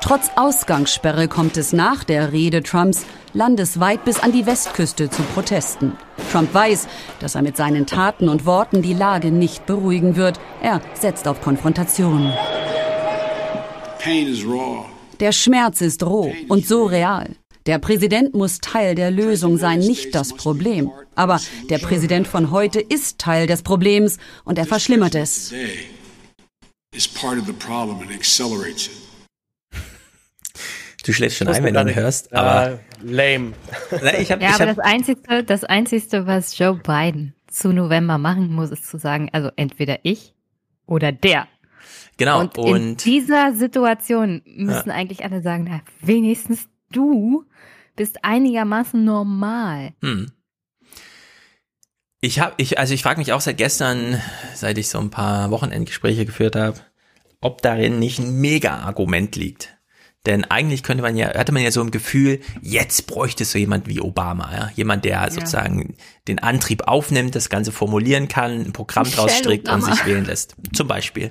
Trotz 0.00 0.30
Ausgangssperre 0.36 1.28
kommt 1.28 1.56
es 1.56 1.72
nach 1.72 2.04
der 2.04 2.32
Rede 2.32 2.62
Trumps 2.62 3.04
landesweit 3.32 4.04
bis 4.04 4.20
an 4.20 4.32
die 4.32 4.46
Westküste 4.46 5.10
zu 5.10 5.22
Protesten. 5.22 5.96
Trump 6.30 6.54
weiß, 6.54 6.86
dass 7.20 7.34
er 7.34 7.42
mit 7.42 7.56
seinen 7.56 7.86
Taten 7.86 8.28
und 8.28 8.46
Worten 8.46 8.80
die 8.80 8.94
Lage 8.94 9.32
nicht 9.32 9.66
beruhigen 9.66 10.16
wird. 10.16 10.38
Er 10.62 10.80
setzt 10.94 11.26
auf 11.26 11.40
Konfrontation. 11.40 12.32
Pain 13.98 14.28
is 14.28 14.44
raw. 14.44 14.84
Der 15.20 15.32
Schmerz 15.32 15.80
ist 15.80 16.04
roh 16.04 16.32
und 16.48 16.64
so 16.66 16.84
real. 16.84 17.34
Der 17.68 17.78
Präsident 17.78 18.32
muss 18.34 18.60
Teil 18.60 18.94
der 18.94 19.10
Lösung 19.10 19.58
sein, 19.58 19.80
nicht 19.80 20.14
das 20.14 20.32
Problem. 20.32 20.90
Aber 21.14 21.38
der 21.68 21.76
Präsident 21.76 22.26
von 22.26 22.50
heute 22.50 22.80
ist 22.80 23.18
Teil 23.18 23.46
des 23.46 23.62
Problems 23.62 24.16
und 24.46 24.56
er 24.58 24.64
verschlimmert 24.64 25.14
es. 25.14 25.50
Today 25.50 25.84
is 26.96 27.06
part 27.06 27.38
of 27.38 27.44
the 27.46 27.52
problem 27.52 28.00
and 28.00 28.10
accelerates 28.10 28.86
it. 28.86 28.92
Du 31.04 31.12
schläfst 31.12 31.36
schon 31.36 31.48
ein, 31.48 31.62
wenn 31.62 31.74
du 31.74 31.80
ihn 31.82 31.94
hörst, 31.94 32.30
Ja, 32.32 32.38
aber 32.38 32.80
lame. 33.02 33.52
Na, 34.02 34.18
ich 34.18 34.32
hab, 34.32 34.40
Ja, 34.40 34.48
ich 34.48 34.54
aber 34.54 34.68
hab, 34.70 34.76
das 34.76 34.78
Einzige, 34.86 35.44
das 35.44 35.64
Einzige, 35.64 36.26
was 36.26 36.56
Joe 36.56 36.74
Biden 36.74 37.34
zu 37.48 37.74
November 37.74 38.16
machen 38.16 38.50
muss, 38.50 38.70
ist 38.70 38.88
zu 38.88 38.96
sagen, 38.98 39.28
also 39.32 39.50
entweder 39.56 39.98
ich 40.04 40.32
oder 40.86 41.12
der. 41.12 41.48
Genau. 42.16 42.40
Und, 42.40 42.56
Und, 42.56 42.76
in 42.76 42.96
dieser 42.96 43.52
Situation 43.52 44.40
müssen 44.46 44.88
Ja. 44.88 44.94
eigentlich 44.94 45.22
alle 45.22 45.42
sagen, 45.42 45.66
na, 45.68 45.82
wenigstens 46.00 46.66
du 46.90 47.44
bist 47.98 48.24
einigermaßen 48.24 49.04
normal. 49.04 49.92
hm. 50.02 50.32
Ich 52.20 52.40
habe, 52.40 52.54
ich, 52.56 52.80
also 52.80 52.94
ich 52.94 53.02
frage 53.02 53.20
mich 53.20 53.32
auch 53.32 53.40
seit 53.40 53.58
gestern, 53.58 54.20
seit 54.52 54.76
ich 54.76 54.88
so 54.88 54.98
ein 54.98 55.10
paar 55.10 55.52
Wochenendgespräche 55.52 56.26
geführt 56.26 56.56
habe, 56.56 56.80
ob 57.40 57.62
darin 57.62 58.00
nicht 58.00 58.18
ein 58.18 58.40
Mega-Argument 58.40 59.36
liegt. 59.36 59.76
Denn 60.26 60.44
eigentlich 60.44 60.82
könnte 60.82 61.02
man 61.02 61.16
ja, 61.16 61.32
hatte 61.34 61.52
man 61.52 61.62
ja 61.62 61.70
so 61.70 61.80
ein 61.80 61.92
Gefühl, 61.92 62.40
jetzt 62.60 63.06
bräuchte 63.06 63.44
es 63.44 63.52
so 63.52 63.58
jemand 63.58 63.86
wie 63.86 64.00
Obama, 64.00 64.50
ja. 64.52 64.70
Jemand, 64.74 65.04
der 65.04 65.30
sozusagen 65.30 65.96
den 66.26 66.40
Antrieb 66.40 66.88
aufnimmt, 66.88 67.36
das 67.36 67.50
Ganze 67.50 67.70
formulieren 67.70 68.26
kann, 68.26 68.60
ein 68.62 68.72
Programm 68.72 69.08
draus 69.08 69.36
strickt 69.36 69.68
und 69.68 69.84
sich 69.84 70.04
wählen 70.04 70.24
lässt. 70.24 70.56
Zum 70.72 70.88
Beispiel. 70.88 71.30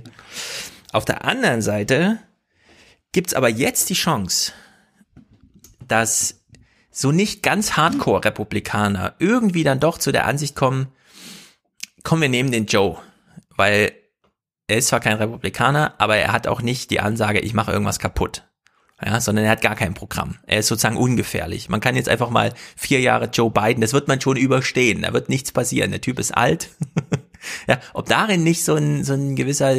Auf 0.94 1.04
der 1.04 1.26
anderen 1.26 1.62
Seite 1.62 2.20
gibt's 3.12 3.34
aber 3.34 3.50
jetzt 3.50 3.90
die 3.90 3.94
Chance, 3.94 4.54
dass 5.86 6.37
so 6.98 7.12
nicht 7.12 7.44
ganz 7.44 7.74
Hardcore-Republikaner 7.74 9.16
irgendwie 9.20 9.64
dann 9.64 9.80
doch 9.80 10.00
zu 10.00 10.12
der 10.12 10.26
Ansicht 10.26 10.56
kommen, 10.56 10.88
komm, 12.04 12.22
wir 12.22 12.30
nehmen 12.30 12.52
den 12.52 12.66
Joe, 12.66 12.98
weil 13.56 13.92
er 14.68 14.78
ist 14.78 14.88
zwar 14.88 15.00
kein 15.00 15.18
Republikaner, 15.18 15.94
aber 16.00 16.18
er 16.18 16.32
hat 16.32 16.48
auch 16.48 16.62
nicht 16.62 16.90
die 16.90 17.00
Ansage, 17.00 17.40
ich 17.40 17.54
mache 17.54 17.72
irgendwas 17.72 18.00
kaputt. 18.00 18.44
Ja, 19.06 19.22
sondern 19.22 19.46
er 19.46 19.52
hat 19.52 19.62
gar 19.62 19.76
kein 19.76 19.94
Programm. 19.94 20.40
Er 20.48 20.58
ist 20.58 20.68
sozusagen 20.68 20.98
ungefährlich. 20.98 21.70
Man 21.70 21.82
kann 21.82 21.96
jetzt 21.96 22.10
einfach 22.10 22.32
mal 22.32 22.52
vier 22.76 23.00
Jahre 23.00 23.26
Joe 23.26 23.52
Biden, 23.52 23.82
das 23.82 23.94
wird 23.94 24.08
man 24.08 24.20
schon 24.20 24.38
überstehen. 24.38 25.04
Da 25.04 25.14
wird 25.14 25.30
nichts 25.30 25.52
passieren. 25.52 25.92
Der 25.92 26.02
Typ 26.02 26.18
ist 26.18 26.32
alt. 26.36 26.72
ja, 27.68 27.80
ob 27.94 28.08
darin 28.08 28.44
nicht 28.44 28.64
so 28.64 28.76
ein, 28.76 29.04
so 29.04 29.14
ein 29.14 29.36
gewisser 29.36 29.76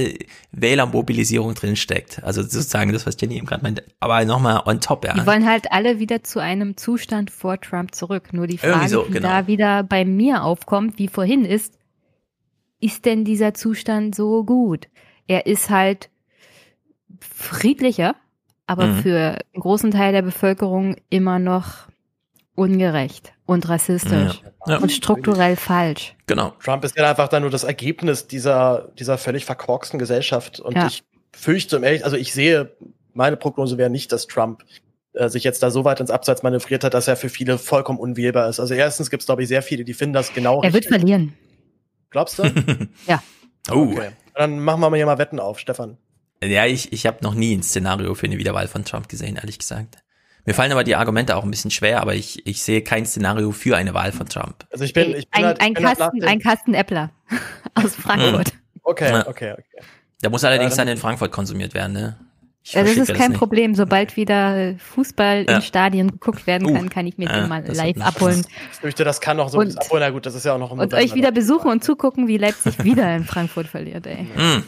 Wählermobilisierung 0.52 1.54
drin 1.54 1.76
steckt. 1.76 2.22
Also 2.24 2.42
sozusagen 2.42 2.92
das, 2.92 3.06
was 3.06 3.16
Jenny 3.20 3.36
eben 3.36 3.46
gerade 3.46 3.62
meinte. 3.62 3.84
Aber 4.00 4.24
nochmal 4.24 4.62
on 4.66 4.80
top, 4.80 5.04
ja. 5.04 5.14
Die 5.14 5.26
wollen 5.26 5.46
halt 5.48 5.72
alle 5.72 5.98
wieder 5.98 6.22
zu 6.22 6.40
einem 6.40 6.76
Zustand 6.76 7.30
vor 7.30 7.60
Trump 7.60 7.94
zurück. 7.94 8.32
Nur 8.32 8.46
die 8.46 8.58
Frage, 8.58 8.88
so, 8.88 9.04
die 9.04 9.12
genau. 9.12 9.28
da 9.28 9.46
wieder 9.46 9.82
bei 9.82 10.04
mir 10.04 10.42
aufkommt, 10.42 10.98
wie 10.98 11.08
vorhin 11.08 11.44
ist, 11.44 11.74
ist 12.80 13.04
denn 13.04 13.24
dieser 13.24 13.54
Zustand 13.54 14.14
so 14.14 14.44
gut? 14.44 14.88
Er 15.26 15.46
ist 15.46 15.70
halt 15.70 16.10
friedlicher, 17.20 18.14
aber 18.66 18.86
Mhm. 18.86 18.96
für 18.98 19.18
einen 19.52 19.62
großen 19.62 19.90
Teil 19.90 20.12
der 20.12 20.22
Bevölkerung 20.22 20.96
immer 21.10 21.38
noch 21.38 21.88
ungerecht 22.54 23.32
und 23.48 23.66
rassistisch 23.68 24.42
Ja. 24.66 24.74
Ja. 24.74 24.76
und 24.78 24.92
strukturell 24.92 25.56
falsch. 25.56 26.14
Genau. 26.26 26.52
Trump 26.62 26.84
ist 26.84 26.96
ja 26.96 27.08
einfach 27.08 27.28
dann 27.28 27.42
nur 27.42 27.50
das 27.50 27.64
Ergebnis 27.64 28.26
dieser, 28.26 28.90
dieser 28.98 29.16
völlig 29.16 29.46
verkorksten 29.46 29.98
Gesellschaft. 29.98 30.60
Und 30.60 30.76
Ja. 30.76 30.86
ich 30.86 31.02
fürchte, 31.34 31.78
um 31.78 31.82
ehrlich, 31.84 32.04
also 32.04 32.16
ich 32.16 32.34
sehe, 32.34 32.76
meine 33.14 33.36
Prognose 33.38 33.78
wäre 33.78 33.88
nicht, 33.88 34.12
dass 34.12 34.26
Trump 34.26 34.64
äh, 35.14 35.30
sich 35.30 35.44
jetzt 35.44 35.62
da 35.62 35.70
so 35.70 35.84
weit 35.86 35.98
ins 36.00 36.10
Abseits 36.10 36.42
manövriert 36.42 36.84
hat, 36.84 36.92
dass 36.92 37.08
er 37.08 37.16
für 37.16 37.30
viele 37.30 37.56
vollkommen 37.56 37.98
unwählbar 37.98 38.48
ist. 38.50 38.60
Also 38.60 38.74
erstens 38.74 39.08
gibt 39.08 39.22
es, 39.22 39.26
glaube 39.26 39.42
ich, 39.42 39.48
sehr 39.48 39.62
viele, 39.62 39.82
die 39.84 39.94
finden 39.94 40.12
das 40.12 40.34
genau 40.34 40.58
Er 40.62 40.74
wird 40.74 40.84
richtig. 40.84 40.98
verlieren. 40.98 41.32
Glaubst 42.10 42.38
du? 42.38 42.42
Ja. 43.06 43.22
Oh. 43.70 43.92
Okay. 43.92 44.10
Dann 44.34 44.60
machen 44.60 44.80
wir 44.80 44.90
mal 44.90 44.96
hier 44.96 45.06
mal 45.06 45.16
Wetten 45.18 45.40
auf, 45.40 45.58
Stefan. 45.58 45.96
Ja, 46.44 46.66
ich, 46.66 46.92
ich 46.92 47.06
habe 47.06 47.18
noch 47.22 47.34
nie 47.34 47.56
ein 47.56 47.62
Szenario 47.62 48.14
für 48.14 48.26
eine 48.26 48.36
Wiederwahl 48.38 48.68
von 48.68 48.84
Trump 48.84 49.08
gesehen, 49.08 49.36
ehrlich 49.36 49.58
gesagt. 49.58 49.96
Mir 50.48 50.54
fallen 50.54 50.72
aber 50.72 50.82
die 50.82 50.96
Argumente 50.96 51.36
auch 51.36 51.44
ein 51.44 51.50
bisschen 51.50 51.70
schwer, 51.70 52.00
aber 52.00 52.14
ich, 52.14 52.46
ich 52.46 52.62
sehe 52.62 52.80
kein 52.80 53.04
Szenario 53.04 53.52
für 53.52 53.76
eine 53.76 53.92
Wahl 53.92 54.12
von 54.12 54.26
Trump. 54.30 54.64
Also 54.72 54.82
ich 54.82 54.94
bin, 54.94 55.10
ich 55.14 55.28
bin 55.28 55.42
Ein, 55.42 55.44
halt, 55.44 55.58
ich 55.60 55.66
ein, 55.66 55.74
bin 55.74 55.86
halt 55.86 55.98
Kasten, 55.98 56.24
ein 56.24 56.40
Kasten 56.40 56.72
Äppler 56.74 57.10
aus 57.74 57.94
Frankfurt. 57.94 58.54
Okay, 58.82 59.10
Ja. 59.10 59.28
okay, 59.28 59.52
okay. 59.52 59.84
Der 60.22 60.30
muss 60.30 60.44
allerdings 60.44 60.70
Ja, 60.70 60.76
dann 60.78 60.86
dann- 60.86 60.96
in 60.96 61.00
Frankfurt 61.02 61.32
konsumiert 61.32 61.74
werden, 61.74 61.92
ne? 61.92 62.16
Ich 62.64 62.72
Ja, 62.72 62.82
das 62.82 62.96
ist 62.96 63.12
kein 63.12 63.32
nicht. 63.32 63.38
Problem. 63.38 63.74
Sobald 63.74 64.16
wieder 64.16 64.74
Fußball 64.78 65.44
Ja. 65.46 65.56
in 65.56 65.60
Stadien 65.62 66.12
geguckt 66.12 66.46
werden 66.46 66.66
Uh, 66.66 66.72
kann, 66.74 66.88
kann 66.88 67.06
ich 67.06 67.18
mir 67.18 67.26
ja, 67.26 67.40
den 67.40 67.48
mal 67.50 67.62
das 67.62 67.76
live 67.76 68.00
abholen 68.00 68.42
Ich 68.72 68.78
fürchte, 68.78 69.04
das 69.04 69.20
kann 69.20 69.36
noch 69.36 69.50
so 69.50 69.58
Und- 69.58 69.78
abholen. 69.78 70.02
Na 70.02 70.08
gut, 70.08 70.24
das 70.24 70.34
ist 70.34 70.46
ja 70.46 70.54
auch 70.54 70.58
noch 70.58 70.70
und 70.70 70.94
euch 70.94 71.14
wieder 71.14 71.30
besuchen 71.30 71.70
und 71.70 71.84
zugucken, 71.84 72.26
wie 72.26 72.38
Leipzig 72.38 72.82
wieder 72.84 73.14
in 73.14 73.24
Frankfurt 73.24 73.66
verliert, 73.66 74.06
ey. 74.06 74.26
Hm. 74.34 74.64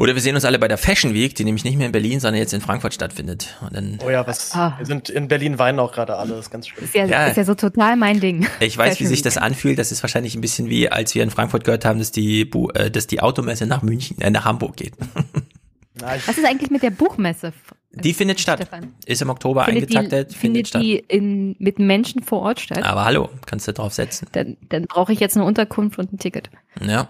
Oder 0.00 0.14
wir 0.14 0.22
sehen 0.22 0.34
uns 0.34 0.46
alle 0.46 0.58
bei 0.58 0.66
der 0.66 0.78
Fashion 0.78 1.12
Week, 1.12 1.34
die 1.34 1.44
nämlich 1.44 1.62
nicht 1.62 1.76
mehr 1.76 1.84
in 1.84 1.92
Berlin, 1.92 2.20
sondern 2.20 2.38
jetzt 2.40 2.54
in 2.54 2.62
Frankfurt 2.62 2.94
stattfindet. 2.94 3.54
Und 3.60 3.76
dann, 3.76 3.98
Oh 4.02 4.08
ja, 4.08 4.26
was? 4.26 4.54
Ah. 4.54 4.72
Wir 4.78 4.86
sind 4.86 5.10
in 5.10 5.28
Berlin 5.28 5.58
weinen 5.58 5.78
auch 5.78 5.92
gerade 5.92 6.16
alle, 6.16 6.30
das 6.30 6.46
ist 6.46 6.50
ganz 6.50 6.68
schön. 6.68 6.82
Ist 6.82 6.94
ja, 6.94 7.04
Ja. 7.04 7.26
ist 7.26 7.36
ja 7.36 7.44
so 7.44 7.54
total 7.54 7.96
mein 7.96 8.18
Ding. 8.18 8.46
ich 8.60 8.78
weiß, 8.78 8.92
wie 8.92 8.92
Fashion 8.92 9.08
sich 9.08 9.18
Week. 9.18 9.24
das 9.24 9.36
anfühlt. 9.36 9.78
Das 9.78 9.92
ist 9.92 10.02
wahrscheinlich 10.02 10.34
ein 10.34 10.40
bisschen 10.40 10.70
wie, 10.70 10.88
als 10.88 11.14
wir 11.14 11.22
in 11.22 11.30
Frankfurt 11.30 11.64
gehört 11.64 11.84
haben, 11.84 11.98
dass 11.98 12.12
die, 12.12 12.46
Bu 12.46 12.70
äh, 12.70 12.90
dass 12.90 13.08
die 13.08 13.20
Automesse 13.20 13.66
nach 13.66 13.82
München, 13.82 14.18
äh, 14.22 14.30
nach 14.30 14.46
Hamburg 14.46 14.78
geht. 14.78 14.94
Was 15.96 16.38
ist 16.38 16.46
eigentlich 16.46 16.70
mit 16.70 16.82
der 16.82 16.92
Buchmesse? 16.92 17.52
Die 17.92 18.14
findet 18.14 18.40
statt. 18.40 18.60
Stefan? 18.60 18.94
Ist 19.04 19.20
im 19.20 19.28
Oktober 19.28 19.66
Findet 19.66 19.94
eingetaktet, 19.94 20.30
die, 20.30 20.34
findet 20.38 20.68
findet 20.68 20.68
statt. 20.68 20.82
die 20.82 20.94
in, 20.96 21.56
mit 21.58 21.78
Menschen 21.78 22.22
vor 22.22 22.40
Ort 22.40 22.60
statt? 22.60 22.84
Aber 22.84 23.04
hallo, 23.04 23.28
kannst 23.44 23.68
du 23.68 23.74
drauf 23.74 23.92
setzen. 23.92 24.28
Dann, 24.32 24.56
dann 24.70 24.84
brauche 24.84 25.12
ich 25.12 25.20
jetzt 25.20 25.36
eine 25.36 25.44
Unterkunft 25.44 25.98
und 25.98 26.10
ein 26.10 26.18
Ticket. 26.18 26.48
Ja, 26.82 27.08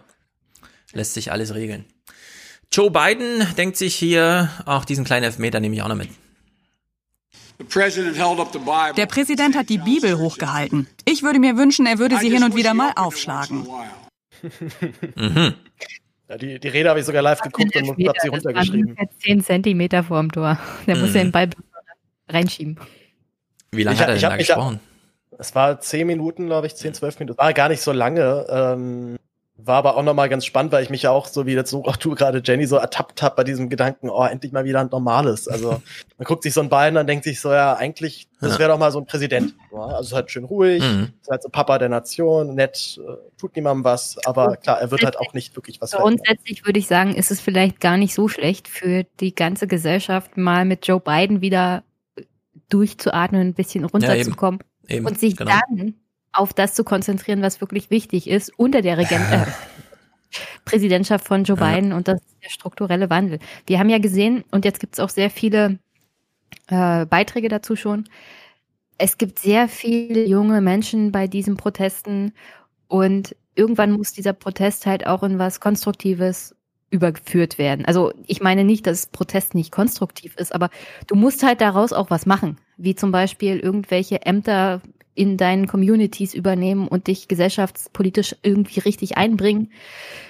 lässt 0.92 1.14
sich 1.14 1.30
alles 1.30 1.54
regeln. 1.54 1.84
Joe 2.72 2.90
Biden 2.90 3.46
denkt 3.56 3.76
sich 3.76 3.94
hier, 3.96 4.48
auch 4.64 4.84
diesen 4.84 5.04
kleinen 5.04 5.24
Elfmeter 5.24 5.58
nehme 5.60 5.74
ich 5.74 5.82
auch 5.82 5.88
noch 5.88 5.96
mit. 5.96 6.08
Der 8.96 9.06
Präsident 9.06 9.56
hat 9.56 9.68
die 9.68 9.78
Bibel 9.78 10.16
hochgehalten. 10.18 10.86
Ich 11.04 11.22
würde 11.22 11.38
mir 11.40 11.56
wünschen, 11.56 11.84
er 11.86 11.98
würde 11.98 12.16
sie 12.18 12.30
hin 12.30 12.42
und 12.44 12.54
wieder 12.56 12.72
mal 12.74 12.92
aufschlagen. 12.96 13.66
Mhm. 15.16 15.54
ja, 16.28 16.38
die, 16.38 16.58
die 16.58 16.68
Rede 16.68 16.88
habe 16.88 17.00
ich 17.00 17.06
sogar 17.06 17.20
live 17.22 17.40
geguckt 17.40 17.74
und 17.76 17.88
habe 17.88 18.14
sie 18.22 18.28
runtergeschrieben. 18.28 18.96
10 19.22 19.44
Zentimeter 19.44 20.02
vorm 20.04 20.30
Tor. 20.32 20.58
Der 20.86 20.96
muss 20.96 21.10
Mhm. 21.10 21.16
ja 21.16 21.22
den 21.24 21.32
Ball 21.32 21.50
reinschieben. 22.28 22.78
Wie 23.72 23.82
lange 23.82 23.96
Ich- 23.96 24.00
hat 24.02 24.08
er 24.08 24.14
ich 24.14 24.20
denn 24.22 24.30
hab 24.30 24.32
da 24.32 24.36
mich 24.38 24.46
da- 24.46 24.54
gesprochen? 24.54 24.80
Es 25.38 25.54
war 25.54 25.80
zehn 25.80 26.06
Minuten, 26.06 26.46
glaube 26.46 26.66
ich, 26.66 26.76
zehn, 26.76 26.94
zwölf 26.94 27.18
Minuten. 27.18 27.38
War 27.38 27.52
gar 27.52 27.68
nicht 27.68 27.80
so 27.82 27.92
lange. 27.92 28.46
Ähm, 28.48 29.16
war 29.64 29.76
aber 29.78 29.96
auch 29.96 30.02
nochmal 30.02 30.28
ganz 30.28 30.44
spannend, 30.44 30.72
weil 30.72 30.82
ich 30.82 30.90
mich 30.90 31.02
ja 31.02 31.10
auch, 31.10 31.26
so 31.26 31.46
wie 31.46 31.52
jetzt 31.54 31.70
so 31.70 31.84
auch 31.84 31.96
du 31.96 32.14
gerade, 32.14 32.42
Jenny, 32.44 32.66
so 32.66 32.76
ertappt 32.76 33.22
hab 33.22 33.36
bei 33.36 33.44
diesem 33.44 33.68
Gedanken, 33.68 34.10
oh, 34.10 34.24
endlich 34.24 34.52
mal 34.52 34.64
wieder 34.64 34.80
ein 34.80 34.88
normales. 34.90 35.48
Also 35.48 35.70
man 36.18 36.24
guckt 36.24 36.42
sich 36.42 36.54
so 36.54 36.60
ein 36.60 36.68
Ball 36.68 36.88
an 36.88 36.96
und 36.96 37.06
denkt 37.06 37.24
sich 37.24 37.40
so, 37.40 37.52
ja, 37.52 37.74
eigentlich, 37.74 38.28
das 38.40 38.52
Ja. 38.54 38.58
wäre 38.58 38.70
doch 38.72 38.78
mal 38.78 38.92
so 38.92 38.98
ein 38.98 39.06
Präsident. 39.06 39.54
Ja, 39.72 39.78
also 39.78 40.08
ist 40.08 40.12
halt 40.14 40.30
schön 40.30 40.44
ruhig, 40.44 40.82
Mhm. 40.82 41.12
ist 41.20 41.30
halt 41.30 41.42
so 41.42 41.48
Papa 41.48 41.78
der 41.78 41.88
Nation, 41.88 42.54
nett, 42.54 42.98
äh, 43.06 43.12
tut 43.38 43.56
niemandem 43.56 43.84
was, 43.84 44.16
aber 44.24 44.56
klar, 44.56 44.80
er 44.80 44.90
wird 44.90 45.04
halt 45.04 45.18
auch 45.18 45.32
nicht 45.34 45.56
wirklich 45.56 45.80
was. 45.80 45.92
Grundsätzlich 45.92 46.64
würde 46.66 46.78
ich 46.78 46.86
sagen, 46.86 47.14
ist 47.14 47.30
es 47.30 47.40
vielleicht 47.40 47.80
gar 47.80 47.96
nicht 47.96 48.14
so 48.14 48.28
schlecht 48.28 48.68
für 48.68 49.04
die 49.20 49.34
ganze 49.34 49.66
Gesellschaft, 49.66 50.36
mal 50.36 50.64
mit 50.64 50.86
Joe 50.86 51.00
Biden 51.00 51.40
wieder 51.40 51.84
durchzuatmen, 52.68 53.40
ein 53.40 53.54
bisschen 53.54 53.84
runterzukommen 53.84 54.60
Eben, 54.88 55.06
und 55.06 55.18
sich 55.18 55.36
genau. 55.36 55.52
dann 55.68 55.94
auf 56.32 56.52
das 56.52 56.74
zu 56.74 56.84
konzentrieren, 56.84 57.42
was 57.42 57.60
wirklich 57.60 57.90
wichtig 57.90 58.28
ist, 58.28 58.52
unter 58.58 58.82
der 58.82 58.98
Regent 58.98 59.30
äh, 59.32 59.46
Präsidentschaft 60.64 61.26
von 61.26 61.44
Joe 61.44 61.58
Ja. 61.58 61.74
Biden 61.74 61.92
und 61.92 62.08
das 62.08 62.20
der 62.42 62.50
strukturelle 62.50 63.10
Wandel. 63.10 63.38
Wir 63.66 63.78
haben 63.78 63.90
ja 63.90 63.98
gesehen, 63.98 64.44
und 64.50 64.64
jetzt 64.64 64.80
gibt 64.80 64.94
es 64.94 65.00
auch 65.00 65.08
sehr 65.10 65.30
viele 65.30 65.78
äh, 66.68 67.06
Beiträge 67.06 67.48
dazu 67.48 67.76
schon, 67.76 68.08
es 68.98 69.18
gibt 69.18 69.38
sehr 69.38 69.68
viele 69.68 70.26
junge 70.26 70.60
Menschen 70.60 71.10
bei 71.10 71.26
diesen 71.26 71.56
Protesten 71.56 72.34
und 72.86 73.34
irgendwann 73.54 73.92
muss 73.92 74.12
dieser 74.12 74.34
Protest 74.34 74.86
halt 74.86 75.06
auch 75.06 75.22
in 75.22 75.38
was 75.38 75.60
Konstruktives 75.60 76.54
übergeführt 76.90 77.56
werden. 77.56 77.84
Also 77.86 78.12
ich 78.26 78.40
meine 78.40 78.64
nicht, 78.64 78.86
dass 78.86 79.06
Protest 79.06 79.54
nicht 79.54 79.72
konstruktiv 79.72 80.36
ist, 80.36 80.54
aber 80.54 80.70
du 81.06 81.14
musst 81.14 81.42
halt 81.42 81.60
daraus 81.60 81.92
auch 81.92 82.10
was 82.10 82.26
machen, 82.26 82.58
wie 82.76 82.94
zum 82.94 83.12
Beispiel 83.12 83.58
irgendwelche 83.58 84.22
Ämter 84.26 84.82
in 85.14 85.36
deinen 85.36 85.66
Communities 85.66 86.34
übernehmen 86.34 86.88
und 86.88 87.06
dich 87.06 87.28
gesellschaftspolitisch 87.28 88.36
irgendwie 88.42 88.80
richtig 88.80 89.16
einbringen. 89.16 89.72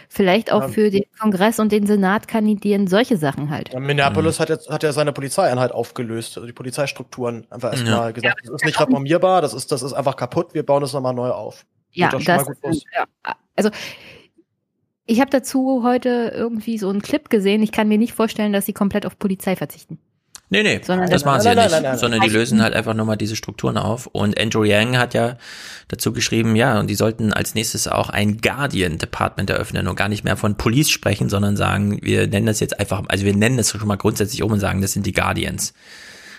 Vielleicht 0.08 0.50
auch 0.52 0.62
Ja. 0.62 0.68
für 0.68 0.90
den 0.90 1.04
Kongress 1.18 1.60
und 1.60 1.70
den 1.70 1.86
Senat 1.86 2.26
kandidieren, 2.26 2.88
solche 2.88 3.16
Sachen 3.16 3.50
halt. 3.50 3.72
Ja, 3.72 3.78
Minneapolis 3.78 4.40
hat 4.40 4.48
jetzt 4.48 4.68
hat 4.68 4.82
ja 4.82 4.92
seine 4.92 5.12
Polizeieinheit 5.12 5.70
aufgelöst, 5.70 6.36
also 6.36 6.46
die 6.46 6.52
Polizeistrukturen 6.52 7.46
einfach 7.50 7.70
erstmal 7.70 8.08
Ja. 8.08 8.10
gesagt, 8.10 8.40
das 8.42 8.50
ist 8.50 8.64
nicht 8.64 8.80
reformierbar, 8.80 9.40
das 9.40 9.54
ist 9.54 9.70
das 9.70 9.82
ist 9.82 9.92
einfach 9.92 10.16
kaputt, 10.16 10.52
wir 10.54 10.64
bauen 10.64 10.82
es 10.82 10.92
nochmal 10.92 11.14
neu 11.14 11.30
auf. 11.30 11.64
Ja, 11.92 12.08
das, 12.08 12.24
ja, 12.24 12.44
also 13.56 13.70
ich 15.06 15.20
habe 15.20 15.30
dazu 15.30 15.82
heute 15.84 16.32
irgendwie 16.34 16.78
so 16.78 16.88
einen 16.88 17.02
Clip 17.02 17.28
gesehen. 17.30 17.62
Ich 17.62 17.72
kann 17.72 17.88
mir 17.88 17.98
nicht 17.98 18.12
vorstellen, 18.12 18.52
dass 18.52 18.66
sie 18.66 18.72
komplett 18.72 19.06
auf 19.06 19.18
Polizei 19.18 19.56
verzichten. 19.56 19.98
Nee, 20.52 20.64
nee, 20.64 20.80
Sondern 20.84 21.08
das 21.08 21.22
das- 21.22 21.24
machen 21.24 21.40
sie 21.42 21.48
ja 21.48 21.54
nicht, 21.54 21.70
nein, 21.70 21.82
nein, 21.84 21.98
sondern 21.98 22.20
die 22.22 22.28
lösen 22.28 22.60
halt 22.60 22.74
einfach 22.74 22.92
nochmal 22.94 23.16
diese 23.16 23.36
Strukturen 23.36 23.76
auf. 23.76 24.06
Und 24.08 24.38
Andrew 24.38 24.64
Yang 24.64 24.98
hat 24.98 25.14
ja 25.14 25.36
dazu 25.86 26.12
geschrieben, 26.12 26.56
ja, 26.56 26.80
und 26.80 26.88
die 26.88 26.96
sollten 26.96 27.32
als 27.32 27.54
nächstes 27.54 27.86
auch 27.86 28.08
ein 28.10 28.38
Guardian 28.38 28.98
Department 28.98 29.48
eröffnen 29.48 29.86
und 29.86 29.94
gar 29.94 30.08
nicht 30.08 30.24
mehr 30.24 30.36
von 30.36 30.56
Police 30.56 30.90
sprechen, 30.90 31.28
sondern 31.28 31.56
sagen, 31.56 32.00
wir 32.02 32.26
nennen 32.26 32.46
das 32.46 32.58
jetzt 32.58 32.80
einfach, 32.80 33.02
also 33.08 33.24
wir 33.24 33.34
nennen 33.36 33.56
das 33.58 33.70
schon 33.70 33.86
mal 33.86 33.96
grundsätzlich 33.96 34.42
um 34.42 34.50
und 34.50 34.58
sagen, 34.60 34.82
das 34.82 34.92
sind 34.92 35.06
die 35.06 35.12
Guardians. 35.12 35.72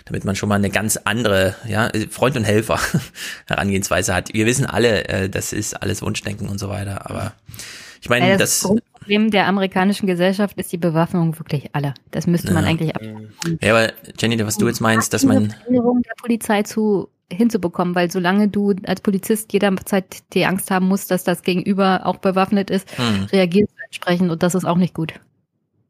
Damit 0.06 0.26
man 0.26 0.36
schon 0.36 0.50
mal 0.50 0.56
eine 0.56 0.72
ganz 0.72 0.98
andere, 0.98 1.56
ja, 1.66 1.90
Freund 2.10 2.36
und 2.36 2.44
Helfer 2.44 2.80
Herangehensweise 3.48 4.14
hat. 4.14 4.34
Wir 4.34 4.46
wissen 4.46 4.66
alle, 4.66 5.08
äh, 5.08 5.30
das 5.30 5.54
ist 5.54 5.82
alles 5.82 6.02
Wunschdenken 6.02 6.50
und 6.50 6.60
so 6.60 6.68
weiter, 6.70 7.10
aber 7.10 7.34
ich 8.02 8.10
meine, 8.10 8.32
Ja, 8.32 8.38
das, 8.38 8.68
Problem 9.02 9.32
der 9.32 9.48
amerikanischen 9.48 10.06
Gesellschaft 10.06 10.58
ist 10.60 10.72
die 10.72 10.78
Bewaffnung 10.78 11.38
wirklich 11.40 11.70
alle. 11.74 11.94
Das 12.12 12.28
müsste 12.28 12.54
man 12.54 12.64
Ja. 12.66 12.70
eigentlich 12.70 12.96
ab. 12.96 13.02
Ja, 13.62 13.74
aber 13.74 13.92
Jenny, 14.20 14.46
was 14.46 14.58
du 14.58 14.68
jetzt 14.68 14.80
meinst, 14.80 15.12
dass 15.14 15.24
man, 15.26 15.50
Veränderung 15.50 16.02
der 16.04 16.14
Polizei 16.22 16.62
zu 16.64 17.10
hinzubekommen, 17.34 17.96
weil 17.96 18.12
solange 18.12 18.48
du 18.48 18.76
als 18.86 19.02
Polizist 19.02 19.52
jederzeit 19.54 20.06
die 20.34 20.46
Angst 20.46 20.70
haben 20.70 20.88
musst, 20.88 21.10
dass 21.12 21.24
das 21.24 21.42
Gegenüber 21.42 22.02
auch 22.06 22.18
bewaffnet 22.18 22.70
ist, 22.70 22.88
Hm. 22.98 23.24
reagierst 23.32 23.72
du 23.72 23.84
entsprechend 23.86 24.30
und 24.32 24.44
das 24.44 24.54
ist 24.54 24.66
auch 24.66 24.78
nicht 24.78 24.94
gut. 24.94 25.14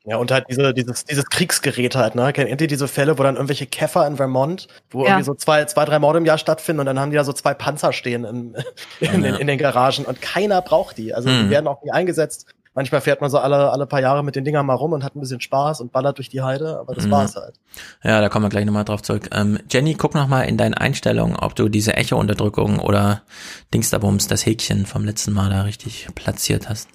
Ja, 0.05 0.17
und 0.17 0.31
halt 0.31 0.45
diese, 0.49 0.73
dieses, 0.73 1.03
dieses 1.05 1.25
Kriegsgerät 1.25 1.95
halt, 1.95 2.15
ne? 2.15 2.31
Kennt 2.33 2.59
ihr 2.61 2.67
diese 2.67 2.87
Fälle, 2.87 3.19
wo 3.19 3.23
dann 3.23 3.35
irgendwelche 3.35 3.67
Käfer 3.67 4.07
in 4.07 4.15
Vermont, 4.15 4.67
wo 4.89 5.01
Ja. 5.03 5.09
irgendwie 5.09 5.25
so 5.25 5.33
zwei, 5.35 5.65
zwei, 5.65 5.85
drei 5.85 5.99
Morde 5.99 6.17
im 6.19 6.25
Jahr 6.25 6.39
stattfinden 6.39 6.79
und 6.79 6.85
dann 6.87 6.99
haben 6.99 7.11
die 7.11 7.17
da 7.17 7.23
so 7.23 7.33
zwei 7.33 7.53
Panzer 7.53 7.91
stehen 7.93 8.23
in, 8.25 8.55
in, 8.99 9.11
den, 9.21 9.23
Ja. 9.25 9.35
in 9.35 9.47
den 9.47 9.57
Garagen 9.59 10.05
und 10.05 10.21
keiner 10.21 10.61
braucht 10.61 10.97
die. 10.97 11.13
Also 11.13 11.29
Hm. 11.29 11.43
die 11.45 11.49
werden 11.51 11.67
auch 11.67 11.83
nie 11.83 11.91
eingesetzt. 11.91 12.47
Manchmal 12.73 13.01
fährt 13.01 13.19
man 13.19 13.29
so 13.29 13.37
alle, 13.37 13.69
alle 13.71 13.85
paar 13.85 13.99
Jahre 13.99 14.23
mit 14.23 14.35
den 14.37 14.45
Dingern 14.45 14.65
mal 14.65 14.75
rum 14.75 14.93
und 14.93 15.03
hat 15.03 15.13
ein 15.15 15.19
bisschen 15.19 15.41
Spaß 15.41 15.81
und 15.81 15.91
ballert 15.91 16.17
durch 16.19 16.29
die 16.29 16.41
Heide, 16.41 16.79
aber 16.79 16.95
das 16.95 17.05
Mhm. 17.05 17.11
war's 17.11 17.35
halt. 17.35 17.59
ja, 18.01 18.21
da 18.21 18.29
kommen 18.29 18.45
wir 18.45 18.49
gleich 18.49 18.63
nochmal 18.65 18.85
drauf 18.85 19.01
zurück. 19.01 19.27
Ähm, 19.33 19.59
Jenny, 19.69 19.95
guck 19.95 20.15
noch 20.15 20.27
mal 20.27 20.43
in 20.43 20.57
deinen 20.57 20.73
Einstellungen, 20.73 21.35
ob 21.35 21.53
du 21.55 21.67
diese 21.67 21.95
Echo-Unterdrückung 21.95 22.79
oder 22.79 23.23
Dingsterbums, 23.73 24.27
das 24.27 24.45
Häkchen 24.45 24.85
vom 24.85 25.03
letzten 25.03 25.33
Mal 25.33 25.49
da 25.49 25.63
richtig 25.63 26.07
platziert 26.15 26.69
hast. 26.69 26.87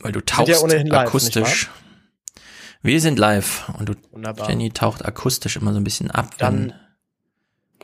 Weil 0.00 0.12
du 0.12 0.18
ja 0.18 0.24
tauchst 0.26 0.62
ohnehin 0.62 0.88
live, 0.88 1.08
akustisch. 1.08 1.70
Wir 2.82 3.00
sind 3.00 3.18
live 3.18 3.72
und 3.78 3.88
du, 3.88 3.94
Wunderbar. 4.12 4.48
Jenny 4.50 4.70
taucht 4.70 5.04
akustisch 5.06 5.56
immer 5.56 5.72
so 5.72 5.80
ein 5.80 5.84
bisschen 5.84 6.10
ab. 6.10 6.36
Dann, 6.36 6.74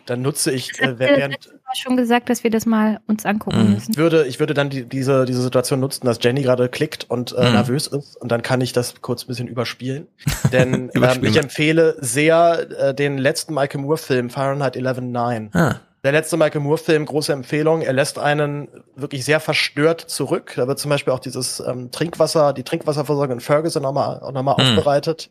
dann 0.05 0.21
nutze 0.21 0.53
ich, 0.53 0.79
äh, 0.81 0.99
während, 0.99 1.51
schon 1.77 1.97
gesagt, 1.97 2.29
dass 2.31 2.45
wir 2.45 2.51
das 2.51 2.67
mal 2.67 3.01
uns 3.07 3.25
angucken 3.27 3.65
Mhm. 3.67 3.73
müssen. 3.75 3.91
Ich 3.93 3.97
würde, 3.99 4.27
ich 4.27 4.41
würde 4.41 4.55
dann 4.55 4.71
die, 4.71 4.85
diese, 4.85 5.25
diese 5.25 5.43
Situation 5.43 5.81
nutzen, 5.81 6.07
dass 6.07 6.19
Jenny 6.21 6.43
gerade 6.43 6.69
klickt 6.69 7.09
und 7.11 7.33
äh, 7.33 7.47
Mhm. 7.47 7.53
nervös 7.53 7.87
ist 7.87 8.17
und 8.17 8.31
dann 8.33 8.43
kann 8.43 8.61
ich 8.61 8.73
das 8.73 8.95
kurz 9.03 9.25
ein 9.25 9.29
bisschen 9.29 9.49
überspielen. 9.49 10.07
Denn 10.53 10.75
ähm, 10.75 10.91
Überspielen 10.95 11.29
ich 11.29 11.35
wir. 11.35 11.43
empfehle 11.43 11.97
sehr 12.01 12.67
äh, 12.79 12.95
den 12.95 13.19
letzten 13.19 13.55
Michael 13.55 13.81
Moore-Film, 13.83 14.31
Fahrenheit 14.31 14.77
11.9. 14.77 15.51
Ah. 15.57 15.77
Der 16.05 16.11
letzte 16.13 16.37
Michael 16.37 16.63
Moore-Film, 16.63 17.07
große 17.07 17.33
Empfehlung. 17.33 17.81
Er 17.83 17.93
lässt 17.93 18.19
einen 18.19 18.67
wirklich 18.97 19.25
sehr 19.25 19.39
verstört 19.39 20.01
zurück. 20.01 20.53
Da 20.57 20.67
wird 20.67 20.81
zum 20.81 20.89
Beispiel 20.89 21.13
auch 21.13 21.21
dieses 21.21 21.61
ähm, 21.61 21.93
Trinkwasser, 21.93 22.53
die 22.53 22.65
Trinkwasserversorgung 22.65 23.35
in 23.37 23.41
Ferguson 23.41 23.83
nochmal 23.85 24.19
auch 24.21 24.33
noch 24.33 24.43
mal 24.43 24.57
Mhm. 24.59 24.63
aufbereitet. 24.79 25.31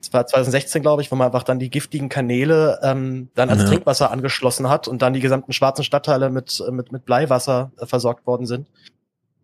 Das 0.00 0.12
war 0.12 0.26
2016, 0.26 0.82
glaube 0.82 1.02
ich, 1.02 1.12
wo 1.12 1.16
man 1.16 1.26
einfach 1.26 1.42
dann 1.42 1.58
die 1.58 1.70
giftigen 1.70 2.08
Kanäle 2.08 2.78
ähm, 2.82 3.28
dann 3.34 3.50
als 3.50 3.62
Ja. 3.62 3.68
Trinkwasser 3.68 4.10
angeschlossen 4.10 4.68
hat 4.68 4.88
und 4.88 5.02
dann 5.02 5.12
die 5.12 5.20
gesamten 5.20 5.52
schwarzen 5.52 5.84
Stadtteile 5.84 6.30
mit, 6.30 6.62
äh, 6.66 6.70
mit, 6.70 6.90
mit 6.90 7.04
Bleiwasser 7.04 7.70
äh, 7.78 7.86
versorgt 7.86 8.26
worden 8.26 8.46
sind. 8.46 8.66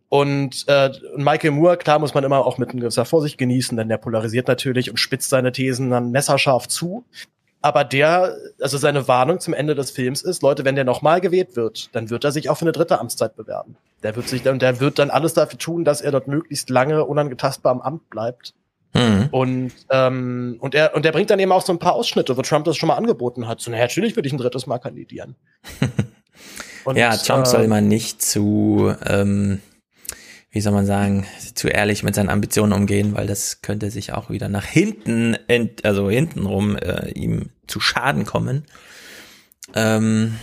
Und 0.08 0.64
äh, 0.68 0.90
und 1.14 1.24
Michael 1.24 1.50
Moore, 1.50 1.76
klar, 1.76 1.98
muss 1.98 2.14
man 2.14 2.24
immer 2.24 2.46
auch 2.46 2.58
mit 2.58 2.70
gewisser 2.70 3.04
Vorsicht 3.04 3.36
genießen, 3.36 3.76
denn 3.76 3.88
der 3.88 3.98
polarisiert 3.98 4.48
natürlich 4.48 4.90
und 4.90 4.98
spitzt 4.98 5.28
seine 5.28 5.52
Thesen 5.52 5.90
dann 5.90 6.10
messerscharf 6.10 6.68
zu. 6.68 7.04
Aber 7.60 7.82
der, 7.82 8.36
also 8.60 8.76
seine 8.76 9.08
Warnung 9.08 9.40
zum 9.40 9.54
Ende 9.54 9.74
des 9.74 9.90
Films 9.90 10.20
ist, 10.22 10.42
Leute, 10.42 10.64
wenn 10.66 10.74
der 10.74 10.84
nochmal 10.84 11.20
gewählt 11.22 11.56
wird, 11.56 11.88
dann 11.94 12.10
wird 12.10 12.22
er 12.24 12.30
sich 12.30 12.50
auch 12.50 12.56
für 12.58 12.66
eine 12.66 12.72
dritte 12.72 13.00
Amtszeit 13.00 13.36
bewerben. 13.36 13.76
Der 14.02 14.14
wird 14.16 14.28
sich 14.28 14.42
dann, 14.42 14.58
der 14.58 14.80
wird 14.80 14.98
dann 14.98 15.08
alles 15.10 15.32
dafür 15.32 15.58
tun, 15.58 15.82
dass 15.84 16.02
er 16.02 16.12
dort 16.12 16.28
möglichst 16.28 16.68
lange 16.68 17.04
unangetastbar 17.06 17.72
am 17.72 17.80
Amt 17.80 18.10
bleibt. 18.10 18.52
Mhm. 18.94 19.28
Und, 19.30 19.72
ähm, 19.90 20.56
und 20.60 20.74
er, 20.74 20.94
und 20.94 21.04
er 21.04 21.12
bringt 21.12 21.30
dann 21.30 21.40
eben 21.40 21.52
auch 21.52 21.62
so 21.62 21.72
ein 21.72 21.78
paar 21.78 21.94
Ausschnitte, 21.94 22.36
wo 22.36 22.42
Trump 22.42 22.64
das 22.64 22.76
schon 22.76 22.86
mal 22.86 22.96
angeboten 22.96 23.48
hat. 23.48 23.60
So, 23.60 23.70
na, 23.70 23.78
natürlich 23.78 24.16
würde 24.16 24.28
ich 24.28 24.32
ein 24.32 24.38
drittes 24.38 24.66
Mal 24.66 24.78
kandidieren. 24.78 25.36
Und, 26.84 26.96
ja, 26.96 27.16
Trump 27.16 27.46
äh, 27.46 27.48
soll 27.48 27.66
man 27.66 27.88
nicht 27.88 28.20
zu, 28.20 28.94
ähm, 29.06 29.60
wie 30.50 30.60
soll 30.60 30.72
man 30.72 30.84
sagen, 30.84 31.26
zu 31.54 31.68
ehrlich 31.68 32.02
mit 32.02 32.14
seinen 32.14 32.28
Ambitionen 32.28 32.72
umgehen, 32.72 33.14
weil 33.14 33.26
das 33.26 33.62
könnte 33.62 33.90
sich 33.90 34.12
auch 34.12 34.28
wieder 34.28 34.48
nach 34.48 34.66
hinten, 34.66 35.36
also 35.82 36.10
hintenrum 36.10 36.76
äh, 36.76 37.10
ihm 37.12 37.48
zu 37.66 37.80
Schaden 37.80 38.26
kommen. 38.26 38.66
Ähm, 39.74 40.36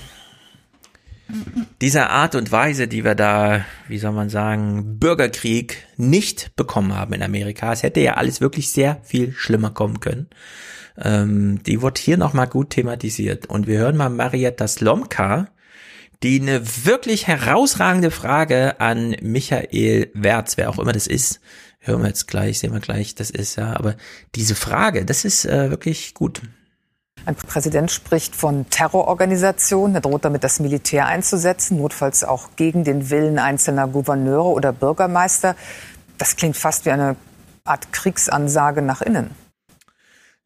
dieser 1.82 2.10
Art 2.10 2.36
und 2.36 2.52
Weise, 2.52 2.88
die 2.88 3.04
wir 3.04 3.16
da, 3.16 3.66
wie 3.88 3.98
soll 3.98 4.12
man 4.12 4.30
sagen, 4.30 5.00
Bürgerkrieg 5.00 5.78
nicht 5.98 6.56
bekommen 6.56 6.96
haben 6.96 7.14
in 7.14 7.24
Amerika, 7.24 7.74
es 7.74 7.84
hätte 7.84 8.00
ja 8.00 8.16
alles 8.16 8.42
wirklich 8.42 8.72
sehr 8.72 9.00
viel 9.04 9.34
schlimmer 9.34 9.72
kommen 9.72 10.00
können. 10.00 10.28
Ähm, 10.98 11.64
die 11.64 11.82
wird 11.82 11.98
hier 11.98 12.18
nochmal 12.18 12.48
gut 12.48 12.72
thematisiert. 12.72 13.48
Und 13.48 13.68
wir 13.68 13.80
hören 13.80 13.98
mal 13.98 14.10
Marietta 14.10 14.68
Slomka, 14.68 15.48
die 16.24 16.40
eine 16.40 16.62
wirklich 16.86 17.28
herausragende 17.28 18.12
Frage 18.12 18.80
an 18.80 19.16
Michael 19.22 20.12
Wertz, 20.14 20.58
wer 20.58 20.70
auch 20.70 20.80
immer 20.80 20.92
das 20.92 21.08
ist, 21.08 21.40
hören 21.80 22.02
wir 22.02 22.10
jetzt 22.10 22.28
gleich, 22.28 22.60
sehen 22.60 22.74
wir 22.74 22.80
gleich, 22.80 23.16
das 23.16 23.32
ist 23.32 23.56
ja, 23.56 23.76
aber 23.76 23.96
diese 24.36 24.56
Frage, 24.56 25.04
das 25.04 25.26
ist 25.26 25.46
äh, 25.46 25.72
wirklich 25.72 26.14
gut. 26.14 26.42
Ein 27.26 27.36
Präsident 27.36 27.92
spricht 27.92 28.36
von 28.36 28.70
Terrororganisation. 28.70 29.94
Er 29.96 30.02
droht 30.02 30.26
damit, 30.26 30.44
das 30.44 30.60
Militär 30.60 31.06
einzusetzen, 31.06 31.78
notfalls 31.78 32.24
auch 32.24 32.50
gegen 32.56 32.84
den 32.84 33.10
Willen 33.10 33.38
einzelner 33.38 33.88
Gouverneure 33.88 34.50
oder 34.50 34.74
Bürgermeister. 34.74 35.56
Das 36.18 36.36
klingt 36.36 36.58
fast 36.58 36.86
wie 36.86 36.92
eine 36.92 37.16
Art 37.64 37.94
Kriegsansage 37.94 38.82
nach 38.82 39.02
innen. 39.02 39.32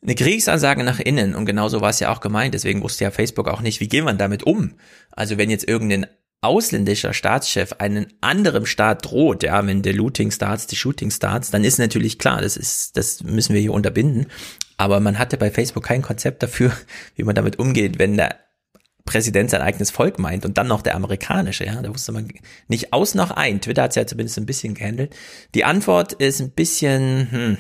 Eine 0.04 0.16
Kriegsansage 0.16 0.84
nach 0.84 1.00
innen 1.00 1.34
und 1.34 1.46
genauso 1.46 1.82
war 1.82 1.90
es 1.90 2.00
ja 2.00 2.12
auch 2.14 2.20
gemeint, 2.20 2.54
deswegen 2.54 2.84
wusste 2.84 3.06
ja 3.06 3.12
Facebook 3.12 3.48
auch 3.48 3.62
nicht, 3.62 3.80
wie 3.80 3.88
gehen 3.88 4.06
wir 4.06 4.14
damit 4.14 4.44
um? 4.44 4.76
Also 5.12 5.38
wenn 5.38 5.50
jetzt 5.50 5.68
irgendein 5.68 6.06
ausländischer 6.42 7.14
Staatschef 7.14 7.74
einem 7.80 8.06
anderen 8.22 8.68
Staat 8.68 9.06
droht, 9.06 9.42
ja, 9.42 9.66
wenn 9.66 9.82
der 9.82 9.94
Looting 9.94 10.30
starts, 10.30 10.68
die 10.68 10.76
Shooting 10.76 11.10
starts, 11.10 11.50
dann 11.50 11.64
ist 11.64 11.80
natürlich 11.80 12.20
klar, 12.20 12.42
das 12.42 12.56
ist, 12.56 12.96
das 12.98 13.24
müssen 13.24 13.54
wir 13.54 13.62
hier 13.62 13.74
unterbinden. 13.74 14.28
Aber 14.78 15.00
man 15.00 15.18
hatte 15.20 15.38
bei 15.38 15.52
Facebook 15.52 15.84
kein 15.84 16.02
Konzept 16.02 16.44
dafür, 16.44 16.72
wie 17.16 17.24
man 17.24 17.36
damit 17.36 17.60
umgeht, 17.60 18.00
wenn 18.00 18.18
der 18.18 18.40
Präsident 19.06 19.52
sein 19.52 19.62
eigenes 19.62 19.92
Volk 19.92 20.18
meint 20.18 20.46
und 20.46 20.58
dann 20.58 20.68
noch 20.68 20.82
der 20.82 20.96
amerikanische, 20.96 21.64
ja, 21.64 21.80
da 21.82 21.90
wusste 21.90 22.12
man 22.12 22.28
nicht 22.68 22.92
aus 22.92 23.14
noch 23.14 23.30
ein. 23.30 23.62
Twitter 23.62 23.84
hat 23.84 23.92
es 23.92 23.96
ja 23.96 24.08
zumindest 24.08 24.40
ein 24.40 24.48
bisschen 24.48 24.74
gehandelt. 24.74 25.16
Die 25.54 25.64
Antwort 25.64 26.14
ist 26.14 26.42
ein 26.42 26.50
bisschen, 26.50 27.28
hm, 27.32 27.58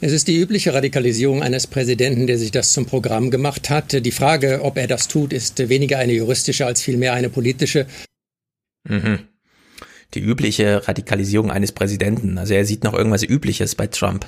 Es 0.00 0.12
ist 0.12 0.28
die 0.28 0.36
übliche 0.36 0.74
Radikalisierung 0.74 1.42
eines 1.42 1.66
Präsidenten, 1.66 2.26
der 2.26 2.38
sich 2.38 2.50
das 2.50 2.72
zum 2.72 2.86
Programm 2.86 3.30
gemacht 3.30 3.70
hat. 3.70 4.04
Die 4.04 4.12
Frage, 4.12 4.60
ob 4.62 4.78
er 4.78 4.86
das 4.88 5.08
tut, 5.08 5.32
ist 5.32 5.68
weniger 5.68 5.98
eine 5.98 6.12
juristische 6.12 6.66
als 6.66 6.82
vielmehr 6.82 7.14
eine 7.14 7.30
politische. 7.30 7.86
Mhm. 8.84 9.20
Die 10.14 10.20
übliche 10.20 10.88
Radikalisierung 10.88 11.50
eines 11.50 11.72
Präsidenten. 11.72 12.38
Also 12.38 12.54
er 12.54 12.64
sieht 12.64 12.82
noch 12.82 12.94
irgendwas 12.94 13.22
Übliches 13.22 13.74
bei 13.74 13.86
Trump. 13.86 14.26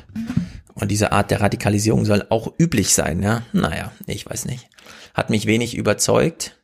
Und 0.80 0.90
diese 0.90 1.12
Art 1.12 1.30
der 1.30 1.40
Radikalisierung 1.40 2.04
soll 2.04 2.26
auch 2.30 2.52
üblich 2.58 2.94
sein, 2.94 3.22
ja? 3.22 3.42
Naja, 3.52 3.92
ich 4.06 4.28
weiß 4.28 4.46
nicht. 4.46 4.68
Hat 5.14 5.30
mich 5.30 5.46
wenig 5.46 5.76
überzeugt. 5.76 6.56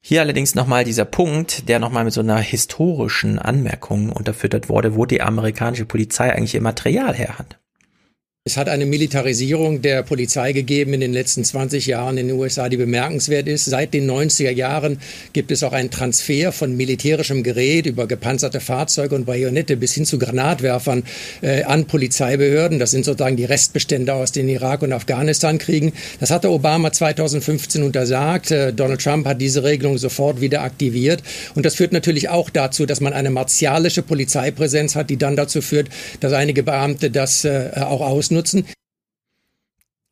Hier 0.00 0.20
allerdings 0.20 0.54
nochmal 0.54 0.84
dieser 0.84 1.04
Punkt, 1.04 1.68
der 1.68 1.80
nochmal 1.80 2.04
mit 2.04 2.12
so 2.12 2.20
einer 2.20 2.38
historischen 2.38 3.40
Anmerkung 3.40 4.12
unterfüttert 4.12 4.68
wurde, 4.68 4.94
wo 4.94 5.04
die 5.04 5.20
amerikanische 5.20 5.84
Polizei 5.84 6.32
eigentlich 6.32 6.54
ihr 6.54 6.62
Material 6.62 7.12
her 7.14 7.38
hat. 7.38 7.58
Es 8.48 8.56
hat 8.56 8.68
eine 8.68 8.86
Militarisierung 8.86 9.82
der 9.82 10.04
Polizei 10.04 10.52
gegeben 10.52 10.94
in 10.94 11.00
den 11.00 11.12
letzten 11.12 11.42
20 11.42 11.84
Jahren 11.86 12.16
in 12.16 12.28
den 12.28 12.36
USA, 12.38 12.68
die 12.68 12.76
bemerkenswert 12.76 13.48
ist. 13.48 13.64
Seit 13.64 13.92
den 13.92 14.08
90er 14.08 14.52
Jahren 14.52 15.00
gibt 15.32 15.50
es 15.50 15.64
auch 15.64 15.72
einen 15.72 15.90
Transfer 15.90 16.52
von 16.52 16.76
militärischem 16.76 17.42
Gerät 17.42 17.86
über 17.86 18.06
gepanzerte 18.06 18.60
Fahrzeuge 18.60 19.16
und 19.16 19.24
Bajonette 19.24 19.76
bis 19.76 19.94
hin 19.94 20.04
zu 20.04 20.20
Granatwerfern 20.20 21.02
äh, 21.42 21.64
an 21.64 21.86
Polizeibehörden. 21.86 22.78
Das 22.78 22.92
sind 22.92 23.04
sozusagen 23.04 23.34
die 23.34 23.44
Restbestände 23.44 24.14
aus 24.14 24.30
den 24.30 24.48
Irak- 24.48 24.82
und 24.82 24.92
Afghanistan-Kriegen. 24.92 25.92
Das 26.20 26.30
hatte 26.30 26.48
Obama 26.48 26.92
2015 26.92 27.82
untersagt. 27.82 28.52
Äh, 28.52 28.72
Donald 28.72 29.02
Trump 29.02 29.26
hat 29.26 29.40
diese 29.40 29.64
Regelung 29.64 29.98
sofort 29.98 30.40
wieder 30.40 30.62
aktiviert. 30.62 31.20
Und 31.56 31.66
das 31.66 31.74
führt 31.74 31.92
natürlich 31.92 32.28
auch 32.28 32.48
dazu, 32.50 32.86
dass 32.86 33.00
man 33.00 33.12
eine 33.12 33.30
martialische 33.30 34.02
Polizeipräsenz 34.02 34.94
hat, 34.94 35.10
die 35.10 35.16
dann 35.16 35.34
dazu 35.34 35.60
führt, 35.62 35.88
dass 36.20 36.32
einige 36.32 36.62
Beamte 36.62 37.10
das 37.10 37.44
äh, 37.44 37.70
auch 37.74 38.02
ausnutzen. 38.02 38.35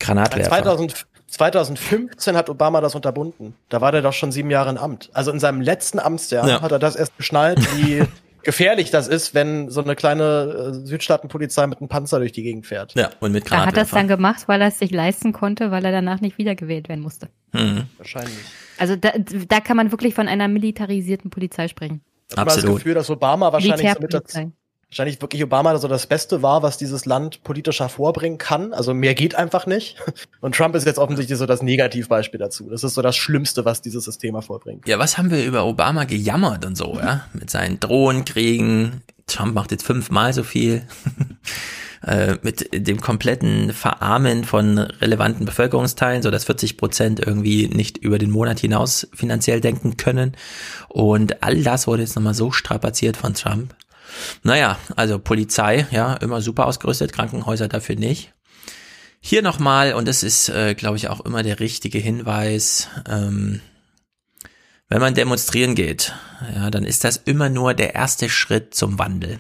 Granatwerfer. 0.01 0.51
2000, 0.51 1.07
2015 1.29 2.37
hat 2.37 2.49
Obama 2.51 2.81
das 2.81 2.95
unterbunden. 2.95 3.55
Da 3.69 3.81
war 3.81 3.93
der 3.93 4.03
doch 4.03 4.13
schon 4.13 4.33
sieben 4.33 4.51
Jahre 4.51 4.71
in 4.71 4.79
Amt. 4.79 5.11
Also 5.15 5.31
in 5.31 5.41
seinem 5.41 5.61
letzten 5.61 5.99
Amtsjahr 5.99 6.49
Ja. 6.49 6.63
hat 6.63 6.73
er 6.73 6.79
das 6.79 6.97
erst 6.97 7.17
geschnallt, 7.17 7.59
wie 7.77 8.03
gefährlich 8.43 8.91
das 8.91 9.09
ist, 9.09 9.35
wenn 9.35 9.71
so 9.71 9.83
eine 9.83 9.97
kleine 9.97 10.73
äh, 10.85 10.87
Südstaatenpolizei 10.87 11.67
mit 11.67 11.81
einem 11.81 11.89
Panzer 11.89 12.19
durch 12.19 12.33
die 12.33 12.43
Gegend 12.43 12.67
fährt. 12.67 12.95
Ja, 12.95 13.11
und 13.21 13.33
mit 13.33 13.51
Er 13.51 13.67
hat 13.67 13.77
das 13.77 13.91
dann 13.91 14.07
gemacht, 14.07 14.47
weil 14.47 14.61
er 14.61 14.69
es 14.69 14.79
sich 14.79 14.91
leisten 14.91 15.33
konnte, 15.33 15.71
weil 15.71 15.85
er 15.85 15.93
danach 15.93 16.21
nicht 16.21 16.39
wiedergewählt 16.39 16.89
werden 16.89 17.01
musste. 17.01 17.29
Mhm. 17.53 17.85
Wahrscheinlich. 17.97 18.37
Also 18.79 18.97
da, 18.97 19.13
da 19.17 19.61
kann 19.61 19.77
man 19.77 19.91
wirklich 19.91 20.15
von 20.15 20.29
einer 20.29 20.49
militarisierten 20.49 21.31
Polizei 21.31 21.69
sprechen. 21.69 22.03
Ich 22.31 22.37
habe 22.37 22.51
das 22.51 22.63
Gefühl, 22.65 22.95
dass 22.95 23.09
Obama 23.11 23.53
wahrscheinlich 23.53 23.81
so 23.81 24.01
mit 24.01 24.13
Militärpolizei. 24.13 24.51
Wahrscheinlich 24.95 25.21
wirklich 25.21 25.43
Obama 25.43 25.77
so 25.79 25.89
das 25.89 26.07
Beste 26.07 26.43
war, 26.43 26.63
was 26.63 26.79
dieses 26.79 27.05
Land 27.05 27.43
politisch 27.43 27.81
hervorbringen 27.81 28.39
kann. 28.39 28.73
Also 28.73 28.95
mehr 28.95 29.15
geht 29.15 29.35
einfach 29.35 29.67
nicht. 29.67 29.97
Und 30.41 30.55
Trump 30.55 30.77
ist 30.77 30.87
jetzt 30.87 30.99
offensichtlich 30.99 31.37
so 31.37 31.47
das 31.47 31.63
Negativbeispiel 31.63 32.39
dazu. 32.39 32.71
Das 32.71 32.85
ist 32.85 32.95
so 32.95 33.03
das 33.03 33.17
Schlimmste, 33.17 33.65
was 33.65 33.83
dieses 33.83 34.05
System 34.05 34.37
hervorbringt. 34.37 34.87
Ja, 34.87 35.01
was 35.01 35.19
haben 35.19 35.33
wir 35.33 35.45
über 35.45 35.65
Obama 35.65 36.05
gejammert 36.05 36.65
und 36.65 36.77
so, 36.77 36.97
ja? 36.97 37.27
Mit 37.33 37.51
seinen 37.51 37.81
Drohnenkriegen, 37.81 39.03
Trump 39.27 39.55
macht 39.55 39.73
jetzt 39.73 39.85
fünfmal 39.85 40.33
so 40.33 40.45
viel. 40.45 40.83
Äh, 42.07 42.37
mit 42.43 42.69
dem 42.87 43.01
kompletten 43.01 43.73
Verarmen 43.73 44.45
von 44.45 44.77
relevanten 44.77 45.47
Bevölkerungsteilen, 45.47 46.23
so 46.23 46.31
dass 46.31 46.45
40 46.45 46.77
Prozent 46.77 47.19
irgendwie 47.19 47.69
nicht 47.69 47.97
über 47.97 48.19
den 48.19 48.31
Monat 48.31 48.61
hinaus 48.61 49.09
finanziell 49.15 49.63
denken 49.63 49.97
können. 49.97 50.37
Und 50.89 51.43
all 51.43 51.63
das 51.63 51.87
wurde 51.87 52.03
jetzt 52.03 52.15
nochmal 52.15 52.35
so 52.35 52.51
strapaziert 52.51 53.17
von 53.17 53.33
Trump. 53.33 53.75
Naja, 54.43 54.79
also 54.97 55.19
Polizei, 55.19 55.87
ja, 55.91 56.15
immer 56.15 56.41
super 56.41 56.67
ausgerüstet, 56.67 57.13
Krankenhäuser 57.13 57.69
dafür 57.69 57.97
nicht. 57.97 58.33
Hier 59.21 59.43
nochmal, 59.43 59.95
und 59.95 60.07
das 60.07 60.23
ist, 60.23 60.51
äh, 60.51 60.75
glaube 60.75 60.97
ich, 60.97 61.09
auch 61.09 61.21
immer 61.25 61.43
der 61.43 61.59
richtige 61.61 61.99
Hinweis, 61.99 62.89
ähm, 63.09 63.61
wenn 64.89 65.01
man 65.01 65.15
demonstrieren 65.15 65.75
geht, 65.75 66.13
ja, 66.55 66.71
dann 66.71 66.85
ist 66.85 67.05
das 67.05 67.17
immer 67.25 67.49
nur 67.49 67.75
der 67.75 67.95
erste 67.95 68.29
Schritt 68.29 68.75
zum 68.75 68.99
Wandel. 68.99 69.39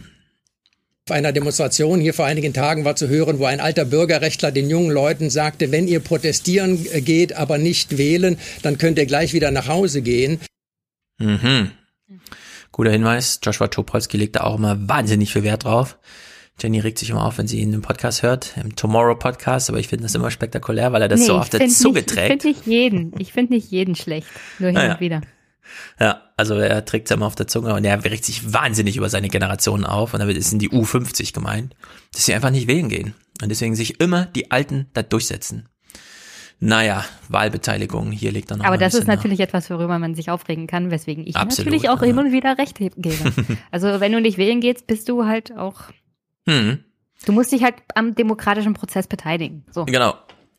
Auf 1.07 1.15
einer 1.15 1.33
Demonstration 1.33 2.01
hier 2.01 2.15
vor 2.15 2.25
einigen 2.25 2.55
Tagen 2.55 2.87
war 2.87 2.97
zu 2.97 3.09
hören, 3.09 3.39
wo 3.39 3.45
ein 3.45 3.61
alter 3.61 3.85
Bürgerrechtler 3.85 4.53
den 4.53 4.71
jungen 4.71 4.91
Leuten 4.91 5.29
sagte, 5.29 5.71
wenn 5.71 5.87
ihr 5.87 6.01
protestieren 6.01 6.83
geht, 7.05 7.35
aber 7.35 7.59
nicht 7.59 7.99
wählen, 7.99 8.39
dann 8.63 8.79
könnt 8.79 8.97
ihr 8.97 9.05
gleich 9.05 9.35
wieder 9.35 9.51
nach 9.51 9.69
Hause 9.69 10.01
gehen. 10.01 10.41
Mhm. 11.19 11.73
Guter 12.75 12.91
Hinweis. 12.91 13.39
Joshua 13.41 13.69
Topolsky 13.69 14.17
legt 14.17 14.35
da 14.35 14.41
auch 14.41 14.57
immer 14.59 14.89
wahnsinnig 14.89 15.33
viel 15.33 15.45
Wert 15.45 15.63
drauf. 15.65 15.97
Jenny 16.61 16.81
regt 16.81 16.99
sich 16.99 17.11
immer 17.11 17.25
auf, 17.25 17.39
wenn 17.39 17.47
sie 17.47 17.61
ihn 17.61 17.73
im 17.73 17.83
Podcast 17.83 18.23
hört, 18.25 18.57
im 18.57 18.75
Tomorrow 18.75 19.15
Podcast, 19.17 19.69
aber 19.71 19.79
ich 19.79 19.87
finde 19.87 20.03
das 20.05 20.15
immer 20.17 20.31
spektakulär, 20.33 20.93
weil 20.93 21.03
er 21.03 21.07
das 21.09 21.21
Nee, 21.21 21.27
so 21.27 21.35
ich 21.35 21.39
auf 21.41 21.49
der 21.51 21.69
Zunge 21.69 22.01
nicht, 22.01 22.11
Ich 22.11 22.17
trägt. 22.17 22.43
finde 22.43 22.49
nicht 22.49 22.67
jeden. 22.67 23.13
Ich 23.21 23.33
finde 23.33 23.55
nicht 23.55 23.71
jeden 23.71 23.95
schlecht. 23.95 24.27
Nur 24.59 24.71
hin 24.71 24.79
Ah, 24.79 24.85
ja. 24.87 24.93
und 24.95 25.01
wieder. 25.01 25.21
Ja, 26.01 26.23
also 26.37 26.55
er 26.57 26.85
trägt 26.85 27.09
es 27.09 27.15
immer 27.17 27.27
auf 27.27 27.37
der 27.37 27.47
Zunge 27.47 27.75
und 27.75 27.85
er 27.85 28.05
regt 28.05 28.25
sich 28.25 28.53
wahnsinnig 28.53 28.97
über 28.97 29.09
seine 29.09 29.29
Generation 29.29 29.85
auf 29.85 30.13
und 30.13 30.19
damit 30.21 30.37
ist 30.37 30.53
in 30.53 30.59
die 30.59 30.71
U50 30.71 31.33
gemeint, 31.33 31.75
dass 32.13 32.27
sie 32.27 32.35
einfach 32.35 32.51
nicht 32.51 32.67
wählen 32.67 32.89
gehen 32.89 33.15
und 33.41 33.49
deswegen 33.51 33.75
sich 33.77 34.01
immer 34.01 34.27
die 34.27 34.51
Alten 34.51 34.87
da 34.95 35.03
durchsetzen. 35.03 35.69
Naja, 36.61 37.05
Wahlbeteiligung, 37.29 38.11
hier 38.11 38.33
liegt 38.33 38.51
dann 38.51 38.59
noch 38.59 38.65
Aber 38.65 38.79
das 38.79 38.95
ist 38.95 39.07
natürlich 39.07 39.41
etwas, 39.41 39.69
worüber 39.71 39.99
man 39.99 40.15
sich 40.15 40.31
aufregen 40.31 40.67
kann, 40.67 40.91
weswegen 40.91 41.27
ich 41.27 41.37
Absolut, 41.37 41.73
natürlich 41.73 41.91
auch 41.91 42.03
ja. 42.03 42.09
und 42.09 42.33
wieder 42.33 42.57
recht 42.59 42.79
gebe. 42.79 43.33
also 43.71 44.01
wenn 44.01 44.13
du 44.13 44.21
nicht 44.21 44.39
wählen 44.39 44.61
gehst, 44.61 44.87
bist 44.87 45.09
du 45.09 45.27
halt 45.27 45.57
auch, 45.57 45.83
Hm. 46.49 46.85
du 47.27 47.33
musst 47.33 47.53
dich 47.53 47.63
halt 47.63 47.77
am 47.95 48.15
demokratischen 48.15 48.75
Prozess 48.75 49.07
beteiligen. 49.07 49.65
So. 49.71 49.85
Genau. 49.85 50.15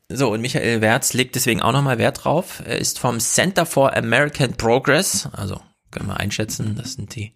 So, 0.08 0.32
und 0.32 0.40
Michael 0.40 0.80
Wertz 0.80 1.14
legt 1.14 1.34
deswegen 1.34 1.60
auch 1.62 1.72
nochmal 1.72 1.98
Wert 1.98 2.24
drauf. 2.24 2.62
Er 2.64 2.78
ist 2.78 3.00
vom 3.00 3.18
Center 3.18 3.66
for 3.66 3.96
American 3.96 4.52
Progress, 4.54 5.28
also 5.32 5.60
können 5.90 6.08
wir 6.08 6.20
einschätzen, 6.20 6.76
das 6.76 6.92
sind 6.92 7.16
die 7.16 7.34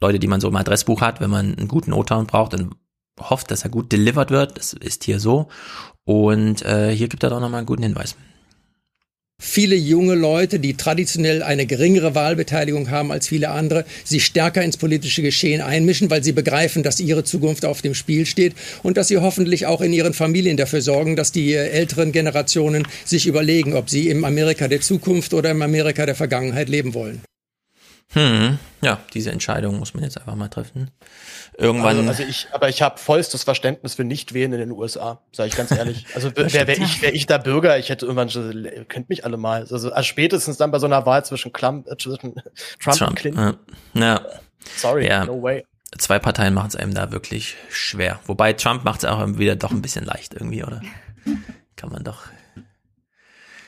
Leute, 0.00 0.18
die 0.18 0.26
man 0.26 0.40
so 0.40 0.48
im 0.48 0.56
Adressbuch 0.56 1.00
hat, 1.00 1.20
wenn 1.20 1.30
man 1.30 1.54
einen 1.56 1.68
guten 1.68 1.92
O-Town 1.92 2.26
braucht 2.26 2.54
und 2.54 2.74
hofft, 3.20 3.50
dass 3.50 3.62
er 3.62 3.70
gut 3.70 3.92
delivered 3.92 4.30
wird. 4.30 4.58
Das 4.58 4.72
ist 4.72 5.04
hier 5.04 5.20
so. 5.20 5.48
Und 6.04 6.62
äh, 6.62 6.94
hier 6.94 7.08
gibt 7.08 7.22
er 7.22 7.30
doch 7.30 7.40
nochmal 7.40 7.58
einen 7.58 7.66
guten 7.66 7.82
Hinweis. 7.82 8.16
Viele 9.38 9.76
junge 9.76 10.14
Leute, 10.14 10.58
die 10.58 10.78
traditionell 10.78 11.42
eine 11.42 11.66
geringere 11.66 12.14
Wahlbeteiligung 12.14 12.90
haben 12.90 13.12
als 13.12 13.28
viele 13.28 13.50
andere, 13.50 13.84
sich 14.02 14.24
stärker 14.24 14.62
ins 14.62 14.78
politische 14.78 15.20
Geschehen 15.20 15.60
einmischen, 15.60 16.08
weil 16.08 16.24
sie 16.24 16.32
begreifen, 16.32 16.82
dass 16.82 17.00
ihre 17.00 17.22
Zukunft 17.22 17.66
auf 17.66 17.82
dem 17.82 17.92
Spiel 17.92 18.24
steht 18.24 18.54
und 18.82 18.96
dass 18.96 19.08
sie 19.08 19.18
hoffentlich 19.18 19.66
auch 19.66 19.82
in 19.82 19.92
ihren 19.92 20.14
Familien 20.14 20.56
dafür 20.56 20.80
sorgen, 20.80 21.16
dass 21.16 21.32
die 21.32 21.52
äh, 21.52 21.68
älteren 21.68 22.12
Generationen 22.12 22.88
sich 23.04 23.26
überlegen, 23.26 23.74
ob 23.74 23.90
sie 23.90 24.08
im 24.08 24.24
Amerika 24.24 24.68
der 24.68 24.80
Zukunft 24.80 25.34
oder 25.34 25.50
im 25.50 25.60
Amerika 25.60 26.06
der 26.06 26.14
Vergangenheit 26.14 26.70
leben 26.70 26.94
wollen. 26.94 27.20
Hm, 28.12 28.58
ja, 28.80 29.00
diese 29.12 29.32
Entscheidung 29.32 29.78
muss 29.78 29.92
man 29.92 30.02
jetzt 30.02 30.16
einfach 30.16 30.36
mal 30.36 30.48
treffen. 30.48 30.90
Irgendwann. 31.58 31.96
Also, 31.96 32.08
also 32.10 32.22
ich, 32.22 32.48
aber 32.52 32.68
ich 32.68 32.82
habe 32.82 32.98
vollstes 32.98 33.44
Verständnis 33.44 33.94
für 33.94 34.04
Nichtwählen 34.04 34.52
in 34.52 34.58
den 34.58 34.72
USA, 34.72 35.22
sage 35.32 35.48
ich 35.48 35.56
ganz 35.56 35.70
ehrlich. 35.70 36.06
Also 36.14 36.30
wäre 36.36 36.52
wär 36.52 36.78
ich, 36.78 37.00
wär 37.00 37.14
ich 37.14 37.26
da 37.26 37.38
Bürger, 37.38 37.78
ich 37.78 37.88
hätte 37.88 38.04
irgendwann 38.04 38.28
schon, 38.28 38.64
ihr 38.64 38.84
könnt 38.84 39.08
mich 39.08 39.24
alle 39.24 39.38
mal. 39.38 39.62
Also, 39.62 39.90
also 39.90 40.02
spätestens 40.02 40.58
dann 40.58 40.70
bei 40.70 40.78
so 40.78 40.86
einer 40.86 41.06
Wahl 41.06 41.24
zwischen, 41.24 41.52
Klum, 41.52 41.84
äh, 41.86 41.96
zwischen 41.96 42.34
Trump, 42.78 43.00
und 43.00 43.14
Clinton. 43.16 43.58
Ja. 43.94 44.00
ja. 44.00 44.26
Sorry, 44.76 45.06
ja. 45.06 45.24
no 45.24 45.42
way. 45.42 45.64
Zwei 45.96 46.18
Parteien 46.18 46.52
machen 46.52 46.68
es 46.68 46.76
einem 46.76 46.92
da 46.92 47.10
wirklich 47.10 47.56
schwer. 47.70 48.20
Wobei 48.26 48.52
Trump 48.52 48.84
macht 48.84 49.04
es 49.04 49.08
auch 49.08 49.26
wieder 49.38 49.56
doch 49.56 49.70
ein 49.70 49.82
bisschen 49.82 50.04
leicht 50.04 50.34
irgendwie, 50.34 50.62
oder? 50.62 50.82
Kann 51.76 51.90
man 51.90 52.04
doch. 52.04 52.24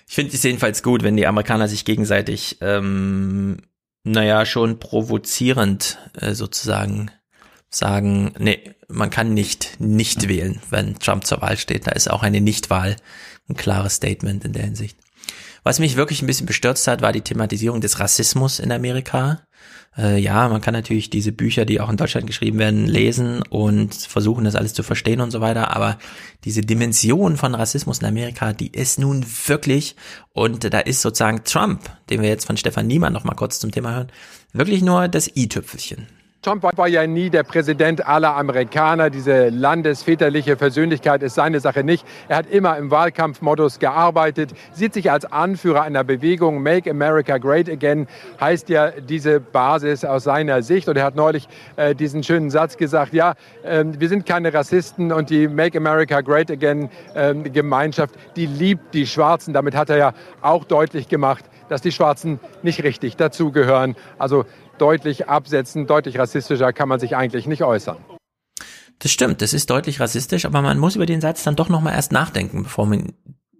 Ich 0.06 0.14
finde 0.14 0.34
es 0.34 0.42
jedenfalls 0.42 0.82
gut, 0.82 1.02
wenn 1.02 1.16
die 1.16 1.26
Amerikaner 1.26 1.68
sich 1.68 1.84
gegenseitig, 1.84 2.58
ähm, 2.60 3.58
naja, 4.04 4.44
schon 4.46 4.78
provozierend 4.78 5.98
äh, 6.20 6.32
sozusagen 6.32 7.10
sagen, 7.70 8.32
nee, 8.38 8.74
man 8.88 9.10
kann 9.10 9.34
nicht 9.34 9.80
nicht 9.80 10.28
wählen, 10.28 10.60
wenn 10.70 10.98
Trump 10.98 11.26
zur 11.26 11.42
Wahl 11.42 11.56
steht. 11.56 11.86
Da 11.86 11.92
ist 11.92 12.10
auch 12.10 12.22
eine 12.22 12.40
Nichtwahl 12.40 12.96
ein 13.48 13.56
klares 13.56 13.94
Statement 13.94 14.44
in 14.44 14.52
der 14.52 14.64
Hinsicht. 14.64 14.98
Was 15.64 15.78
mich 15.78 15.96
wirklich 15.96 16.22
ein 16.22 16.26
bisschen 16.26 16.46
bestürzt 16.46 16.86
hat, 16.86 17.02
war 17.02 17.12
die 17.12 17.20
Thematisierung 17.20 17.80
des 17.80 18.00
Rassismus 18.00 18.58
in 18.58 18.72
Amerika. 18.72 19.42
Äh, 19.96 20.18
ja, 20.18 20.48
man 20.48 20.60
kann 20.60 20.72
natürlich 20.72 21.10
diese 21.10 21.32
Bücher, 21.32 21.64
die 21.64 21.80
auch 21.80 21.90
in 21.90 21.96
Deutschland 21.96 22.26
geschrieben 22.26 22.58
werden, 22.58 22.86
lesen 22.86 23.42
und 23.50 23.94
versuchen, 23.94 24.44
das 24.44 24.54
alles 24.54 24.72
zu 24.72 24.82
verstehen 24.82 25.20
und 25.20 25.30
so 25.30 25.40
weiter. 25.40 25.74
Aber 25.74 25.98
diese 26.44 26.62
Dimension 26.62 27.36
von 27.36 27.54
Rassismus 27.54 27.98
in 27.98 28.06
Amerika, 28.06 28.52
die 28.52 28.68
ist 28.68 28.98
nun 28.98 29.26
wirklich, 29.46 29.96
und 30.32 30.72
da 30.72 30.78
ist 30.78 31.02
sozusagen 31.02 31.44
Trump, 31.44 31.90
den 32.08 32.22
wir 32.22 32.28
jetzt 32.28 32.46
von 32.46 32.56
Stefan 32.56 32.86
Niemann 32.86 33.12
noch 33.12 33.24
mal 33.24 33.34
kurz 33.34 33.58
zum 33.58 33.72
Thema 33.72 33.94
hören, 33.94 34.12
wirklich 34.52 34.82
nur 34.82 35.08
das 35.08 35.34
i-Tüpfelchen. 35.36 36.06
Trump 36.40 36.62
war 36.62 36.86
ja 36.86 37.04
nie 37.04 37.30
der 37.30 37.42
Präsident 37.42 38.06
aller 38.06 38.36
Amerikaner. 38.36 39.10
Diese 39.10 39.48
landesväterliche 39.48 40.54
Persönlichkeit 40.54 41.24
ist 41.24 41.34
seine 41.34 41.58
Sache 41.58 41.82
nicht. 41.82 42.06
Er 42.28 42.36
hat 42.36 42.46
immer 42.48 42.76
im 42.76 42.92
Wahlkampfmodus 42.92 43.80
gearbeitet, 43.80 44.52
sieht 44.70 44.94
sich 44.94 45.10
als 45.10 45.24
Anführer 45.24 45.82
einer 45.82 46.04
Bewegung. 46.04 46.62
Make 46.62 46.88
America 46.92 47.38
Great 47.38 47.68
Again 47.68 48.06
heißt 48.40 48.68
ja 48.68 48.92
diese 48.92 49.40
Basis 49.40 50.04
aus 50.04 50.24
seiner 50.24 50.62
Sicht. 50.62 50.88
Und 50.88 50.96
er 50.96 51.02
hat 51.02 51.16
neulich 51.16 51.48
äh, 51.74 51.96
diesen 51.96 52.22
schönen 52.22 52.50
Satz 52.50 52.76
gesagt, 52.76 53.14
ja, 53.14 53.34
ähm, 53.64 54.00
wir 54.00 54.08
sind 54.08 54.24
keine 54.24 54.54
Rassisten 54.54 55.10
und 55.10 55.30
die 55.30 55.48
Make 55.48 55.76
America 55.76 56.20
Great 56.20 56.52
Again 56.52 56.88
ähm, 57.16 57.52
Gemeinschaft, 57.52 58.14
die 58.36 58.46
liebt 58.46 58.94
die 58.94 59.08
Schwarzen. 59.08 59.54
Damit 59.54 59.74
hat 59.74 59.90
er 59.90 59.96
ja 59.96 60.12
auch 60.40 60.62
deutlich 60.62 61.08
gemacht, 61.08 61.44
dass 61.68 61.82
die 61.82 61.92
Schwarzen 61.92 62.38
nicht 62.62 62.84
richtig 62.84 63.16
dazugehören. 63.16 63.96
Also 64.18 64.44
deutlich 64.80 65.28
absetzen, 65.28 65.86
deutlich 65.86 66.18
rassistischer 66.18 66.72
kann 66.72 66.88
man 66.88 67.00
sich 67.00 67.16
eigentlich 67.16 67.46
nicht 67.46 67.62
äußern. 67.62 67.96
Das 69.00 69.12
stimmt, 69.12 69.42
das 69.42 69.52
ist 69.52 69.70
deutlich 69.70 70.00
rassistisch, 70.00 70.44
aber 70.44 70.60
man 70.62 70.78
muss 70.78 70.96
über 70.96 71.06
den 71.06 71.20
Satz 71.20 71.44
dann 71.44 71.54
doch 71.56 71.68
nochmal 71.68 71.94
erst 71.94 72.10
nachdenken, 72.12 72.64
bevor 72.64 72.86
man 72.86 73.12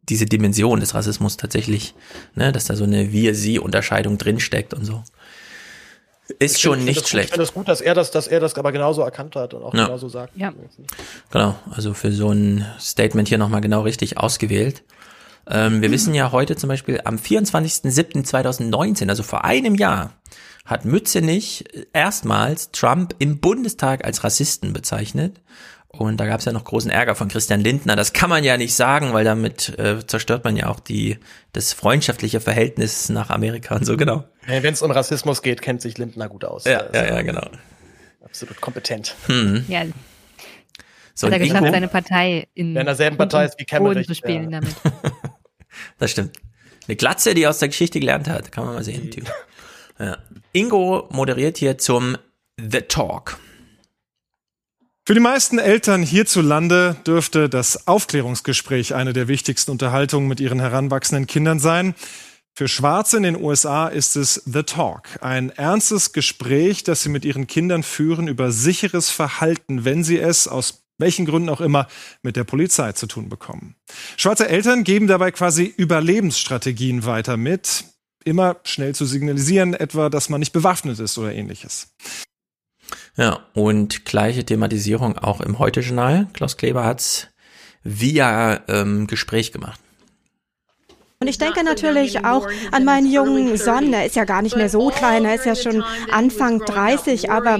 diese 0.08 0.24
Dimension 0.26 0.80
des 0.80 0.94
Rassismus 0.94 1.36
tatsächlich, 1.36 1.94
ne, 2.34 2.50
dass 2.50 2.64
da 2.64 2.74
so 2.74 2.84
eine 2.84 3.12
Wir-Sie-Unterscheidung 3.12 4.18
drinsteckt 4.18 4.74
und 4.74 4.84
so. 4.84 5.02
Ist 6.38 6.56
Ich 6.56 6.62
schon 6.62 6.84
nicht 6.84 7.08
schlecht. 7.08 7.28
Gut, 7.30 7.30
ich 7.30 7.30
finde 7.30 7.44
es 7.44 7.54
gut, 7.54 7.68
dass 7.68 7.80
er 7.80 7.94
das, 7.94 8.10
dass 8.10 8.26
er 8.26 8.40
das 8.40 8.54
aber 8.56 8.72
genauso 8.72 9.02
erkannt 9.02 9.34
hat 9.36 9.54
und 9.54 9.62
auch 9.62 9.74
Ja. 9.74 9.84
genauso 9.86 10.08
sagt. 10.08 10.36
Ja. 10.36 10.52
Genau, 11.30 11.54
also 11.70 11.94
für 11.94 12.10
so 12.12 12.30
ein 12.32 12.66
Statement 12.80 13.28
hier 13.28 13.38
nochmal 13.38 13.60
genau 13.60 13.82
richtig 13.82 14.18
ausgewählt. 14.18 14.82
Ähm, 15.46 15.80
wir 15.80 15.90
wissen 15.90 16.12
ja 16.14 16.30
heute 16.32 16.56
zum 16.56 16.68
Beispiel 16.68 17.00
am 17.04 17.16
24.07.2019, 17.16 19.08
also 19.08 19.22
vor 19.22 19.44
einem 19.44 19.74
Jahr, 19.74 20.12
hat 20.68 20.84
Mützenich 20.84 21.64
erstmals 21.94 22.70
Trump 22.72 23.14
im 23.18 23.40
Bundestag 23.40 24.04
als 24.04 24.22
Rassisten 24.22 24.74
bezeichnet. 24.74 25.40
Und 25.88 26.18
da 26.18 26.26
gab 26.26 26.40
es 26.40 26.44
ja 26.44 26.52
noch 26.52 26.64
großen 26.64 26.90
Ärger 26.90 27.14
von 27.14 27.28
Christian 27.28 27.60
Lindner. 27.60 27.96
Das 27.96 28.12
kann 28.12 28.28
man 28.28 28.44
ja 28.44 28.58
nicht 28.58 28.74
sagen, 28.74 29.14
weil 29.14 29.24
damit 29.24 29.76
äh, 29.78 30.06
zerstört 30.06 30.44
man 30.44 30.54
ja 30.54 30.66
auch 30.66 30.78
die 30.78 31.18
das 31.54 31.72
freundschaftliche 31.72 32.40
Verhältnis 32.40 33.08
nach 33.08 33.30
Amerika 33.30 33.74
und 33.76 33.86
so, 33.86 33.96
genau. 33.96 34.24
Wenn 34.46 34.74
es 34.74 34.82
um 34.82 34.90
Rassismus 34.90 35.40
geht, 35.40 35.62
kennt 35.62 35.80
sich 35.80 35.96
Lindner 35.96 36.28
gut 36.28 36.44
aus. 36.44 36.66
Ja, 36.66 36.80
ist 36.80 36.94
ja, 36.94 37.06
ja, 37.06 37.22
genau. 37.22 37.48
Absolut 38.22 38.60
kompetent. 38.60 39.16
Hm. 39.26 39.64
Ja. 39.68 39.84
So, 41.14 41.28
hat 41.28 41.32
er 41.32 41.38
geschafft, 41.38 41.62
Ingo- 41.62 41.72
seine 41.72 41.88
Partei 41.88 42.46
in 42.52 42.74
Wer 42.74 42.82
in 42.82 42.86
derselben 42.86 43.16
Partei 43.16 43.46
ist 43.46 43.58
wie 43.58 43.64
Boden 43.78 44.04
zu 44.04 44.14
spielen 44.14 44.50
ja. 44.50 44.60
damit. 44.60 44.74
Das 45.98 46.10
stimmt. 46.10 46.36
Eine 46.86 46.96
Glatze, 46.96 47.34
die 47.34 47.46
aus 47.46 47.58
der 47.58 47.68
Geschichte 47.68 48.00
gelernt 48.00 48.28
hat. 48.28 48.50
Kann 48.50 48.64
man 48.64 48.74
mal 48.74 48.84
sehen. 48.84 49.10
Typ. 49.10 49.30
Ja. 49.98 50.18
Ingo 50.52 51.08
moderiert 51.10 51.58
hier 51.58 51.78
zum 51.78 52.16
The 52.56 52.82
Talk. 52.82 53.38
Für 55.06 55.14
die 55.14 55.20
meisten 55.20 55.58
Eltern 55.58 56.02
hierzulande 56.02 56.96
dürfte 57.06 57.48
das 57.48 57.86
Aufklärungsgespräch 57.86 58.94
eine 58.94 59.14
der 59.14 59.26
wichtigsten 59.26 59.70
Unterhaltungen 59.70 60.28
mit 60.28 60.38
ihren 60.38 60.60
heranwachsenden 60.60 61.26
Kindern 61.26 61.60
sein. 61.60 61.94
Für 62.54 62.68
Schwarze 62.68 63.16
in 63.16 63.22
den 63.22 63.42
USA 63.42 63.88
ist 63.88 64.16
es 64.16 64.34
The 64.44 64.64
Talk, 64.64 65.08
ein 65.22 65.50
ernstes 65.50 66.12
Gespräch, 66.12 66.84
das 66.84 67.02
sie 67.02 67.08
mit 67.08 67.24
ihren 67.24 67.46
Kindern 67.46 67.82
führen 67.82 68.28
über 68.28 68.52
sicheres 68.52 69.10
Verhalten, 69.10 69.84
wenn 69.84 70.04
sie 70.04 70.18
es 70.18 70.46
aus 70.46 70.82
welchen 70.98 71.24
Gründen 71.24 71.48
auch 71.48 71.60
immer 71.60 71.86
mit 72.22 72.36
der 72.36 72.44
Polizei 72.44 72.92
zu 72.92 73.06
tun 73.06 73.28
bekommen. 73.28 73.76
Schwarze 74.16 74.48
Eltern 74.48 74.84
geben 74.84 75.06
dabei 75.06 75.30
quasi 75.30 75.72
Überlebensstrategien 75.74 77.06
weiter 77.06 77.36
mit, 77.36 77.84
immer 78.28 78.56
schnell 78.64 78.94
zu 78.94 79.04
signalisieren, 79.04 79.74
etwa, 79.74 80.08
dass 80.10 80.28
man 80.28 80.40
nicht 80.40 80.52
bewaffnet 80.52 80.98
ist 80.98 81.18
oder 81.18 81.32
ähnliches. 81.32 81.94
Ja, 83.16 83.40
und 83.54 84.04
gleiche 84.04 84.44
Thematisierung 84.44 85.18
auch 85.18 85.40
im 85.40 85.58
Heute-Journal. 85.58 86.28
Klaus 86.32 86.56
Kleber 86.56 86.84
hat's 86.84 87.28
via 87.82 88.60
ähm, 88.68 89.06
Gespräch 89.06 89.52
gemacht. 89.52 89.80
Und 91.20 91.26
ich 91.26 91.38
denke 91.38 91.64
natürlich 91.64 92.24
auch 92.24 92.46
an 92.70 92.84
meinen 92.84 93.10
jungen 93.10 93.56
Sohn, 93.56 93.90
der 93.90 94.06
ist 94.06 94.14
ja 94.14 94.24
gar 94.24 94.40
nicht 94.40 94.56
mehr 94.56 94.68
so 94.68 94.90
klein, 94.90 95.24
er 95.24 95.34
ist 95.34 95.46
ja 95.46 95.56
schon 95.56 95.82
Anfang 96.12 96.60
30, 96.60 97.28
aber 97.28 97.58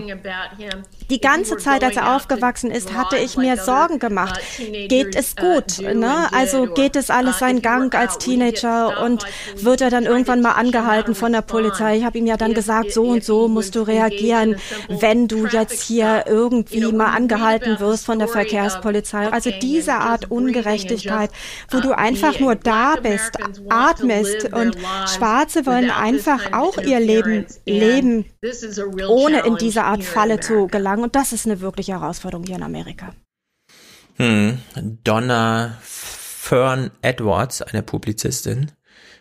die 1.10 1.20
ganze 1.20 1.56
Zeit, 1.56 1.82
als 1.82 1.97
er 1.97 2.14
aufgewachsen 2.14 2.70
ist, 2.70 2.94
hatte 2.94 3.16
ich 3.16 3.36
mir 3.36 3.56
Sorgen 3.56 3.98
gemacht. 3.98 4.40
Geht 4.89 5.16
es 5.16 5.36
gut? 5.36 5.80
Ne? 5.80 6.28
Also 6.32 6.66
geht 6.66 6.97
es 6.97 7.10
alles 7.10 7.39
seinen 7.39 7.62
Gang 7.62 7.94
als 7.94 8.18
Teenager 8.18 9.02
und 9.02 9.24
wird 9.56 9.80
er 9.80 9.90
dann 9.90 10.05
irgendwann 10.05 10.43
mal 10.43 10.52
angehalten 10.52 11.14
von 11.14 11.32
der 11.32 11.43
Polizei? 11.43 11.98
Ich 11.98 12.05
habe 12.05 12.18
ihm 12.18 12.26
ja 12.26 12.36
dann 12.36 12.52
gesagt, 12.52 12.93
so 12.93 13.05
und 13.05 13.24
so 13.24 13.48
musst 13.48 13.74
du 13.74 13.82
reagieren, 13.82 14.56
wenn 14.89 15.28
du 15.28 15.47
jetzt 15.47 15.82
hier 15.82 16.24
irgendwie 16.26 16.93
mal 16.93 17.14
angehalten 17.14 17.80
wirst 17.80 18.05
von 18.05 18.18
der 18.18 18.28
Verkehrspolizei. 18.28 19.32
Also 19.32 19.51
diese 19.51 19.94
Art 19.94 20.30
Ungerechtigkeit, 20.30 21.30
wo 21.70 21.80
du 21.80 21.97
einfach 21.97 22.39
nur 22.39 22.55
da 22.55 22.97
bist, 22.97 23.32
atmest 23.70 24.52
und 24.52 24.76
Schwarze 25.06 25.64
wollen 25.64 25.90
einfach 25.90 26.52
auch 26.52 26.76
ihr 26.78 27.01
Leben 27.01 27.47
leben, 27.64 28.26
ohne 29.09 29.40
in 29.40 29.56
diese 29.56 29.85
Art 29.85 30.05
Falle 30.05 30.40
zu 30.40 30.66
gelangen. 30.66 30.97
Und 31.02 31.14
das 31.16 31.32
ist 31.32 31.46
eine 31.46 31.60
wirkliche 31.60 31.92
Herausforderung 31.92 32.44
hier 32.44 32.56
in 32.56 32.62
Amerika. 32.62 33.14
Hm. 34.16 34.58
Donna 35.04 35.78
Fern 35.80 36.90
Edwards, 37.02 37.62
eine 37.62 37.82
Publizistin, 37.82 38.72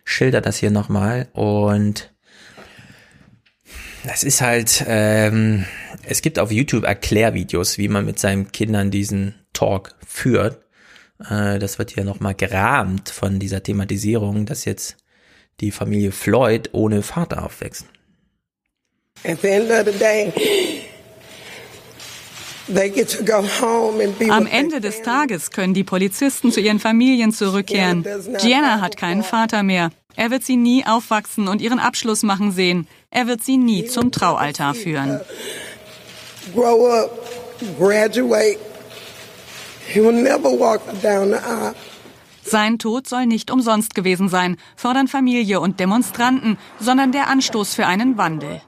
schildert 0.06 0.46
das 0.46 0.58
hier 0.58 0.72
nochmal 0.72 1.28
und 1.34 2.14
das 4.06 4.24
ist 4.24 4.40
halt, 4.42 4.86
ähm, 4.88 5.66
es 6.04 6.22
gibt 6.22 6.40
auf 6.40 6.52
YouTube 6.52 6.86
Erklärvideos, 6.86 7.78
wie 7.78 7.90
man 7.90 8.06
mit 8.06 8.18
seinen 8.20 8.52
Kindern 8.54 8.90
diesen 8.90 9.36
Talk 9.52 9.96
führt. 10.06 10.64
Äh, 11.30 11.60
das 11.60 11.78
wird 11.78 11.92
hier 11.92 12.06
nochmal 12.06 12.34
gerahmt 12.34 13.10
von 13.10 13.40
dieser 13.40 13.62
Thematisierung, 13.62 14.46
dass 14.46 14.64
jetzt 14.64 14.96
die 15.60 15.72
Familie 15.72 16.14
Floyd 16.14 16.70
ohne 16.72 17.02
Vater 17.02 17.44
aufwächst. 17.44 17.86
At 19.26 19.42
the 19.42 19.50
end 19.50 19.72
of 19.72 19.92
the 19.92 20.00
day, 20.00 20.32
they 20.32 20.36
get 20.38 20.38
to 20.38 20.38
go 20.38 20.46
home 20.46 20.46
and 20.46 20.56
be 20.56 20.86
Am 24.30 24.48
Ende 24.48 24.82
des 24.82 25.02
Tages 25.02 25.52
können 25.52 25.74
die 25.74 25.84
Polizisten 25.84 26.52
zu 26.52 26.60
ihren 26.60 26.80
Familien 26.80 27.32
zurückkehren. 27.32 28.06
Gianna 28.40 28.82
hat 28.82 28.98
keinen 28.98 29.24
Vater 29.24 29.64
mehr. 29.64 29.92
Er 30.16 30.32
wird 30.32 30.44
sie 30.44 30.58
nie 30.58 30.86
aufwachsen 30.86 31.48
und 31.48 31.62
ihren 31.62 31.80
Abschluss 31.80 32.24
machen 32.24 32.52
sehen. 32.52 32.88
Er 33.12 33.28
wird 33.28 33.44
sie 33.44 33.58
nie 33.58 33.86
zum 33.86 34.12
Traualtar 34.12 34.74
führen. 34.74 35.22
grow 36.54 36.88
up, 36.88 37.12
graduate. 37.78 38.60
He 39.88 40.02
will 40.02 40.12
never 40.12 40.52
walk 40.52 40.82
down 41.02 41.30
the 41.30 41.40
aisle. 41.40 41.76
Sein 42.44 42.80
Tod 42.80 43.08
soll 43.08 43.26
nicht 43.26 43.52
umsonst 43.52 43.94
gewesen 43.94 44.30
sein, 44.30 44.56
fordern 44.78 45.10
Familie 45.10 45.60
und 45.60 45.82
Demonstranten, 45.82 46.58
sondern 46.80 47.12
der 47.12 47.28
Anstoß 47.28 47.76
für 47.76 47.86
einen 47.86 48.18
Wandel. 48.18 48.62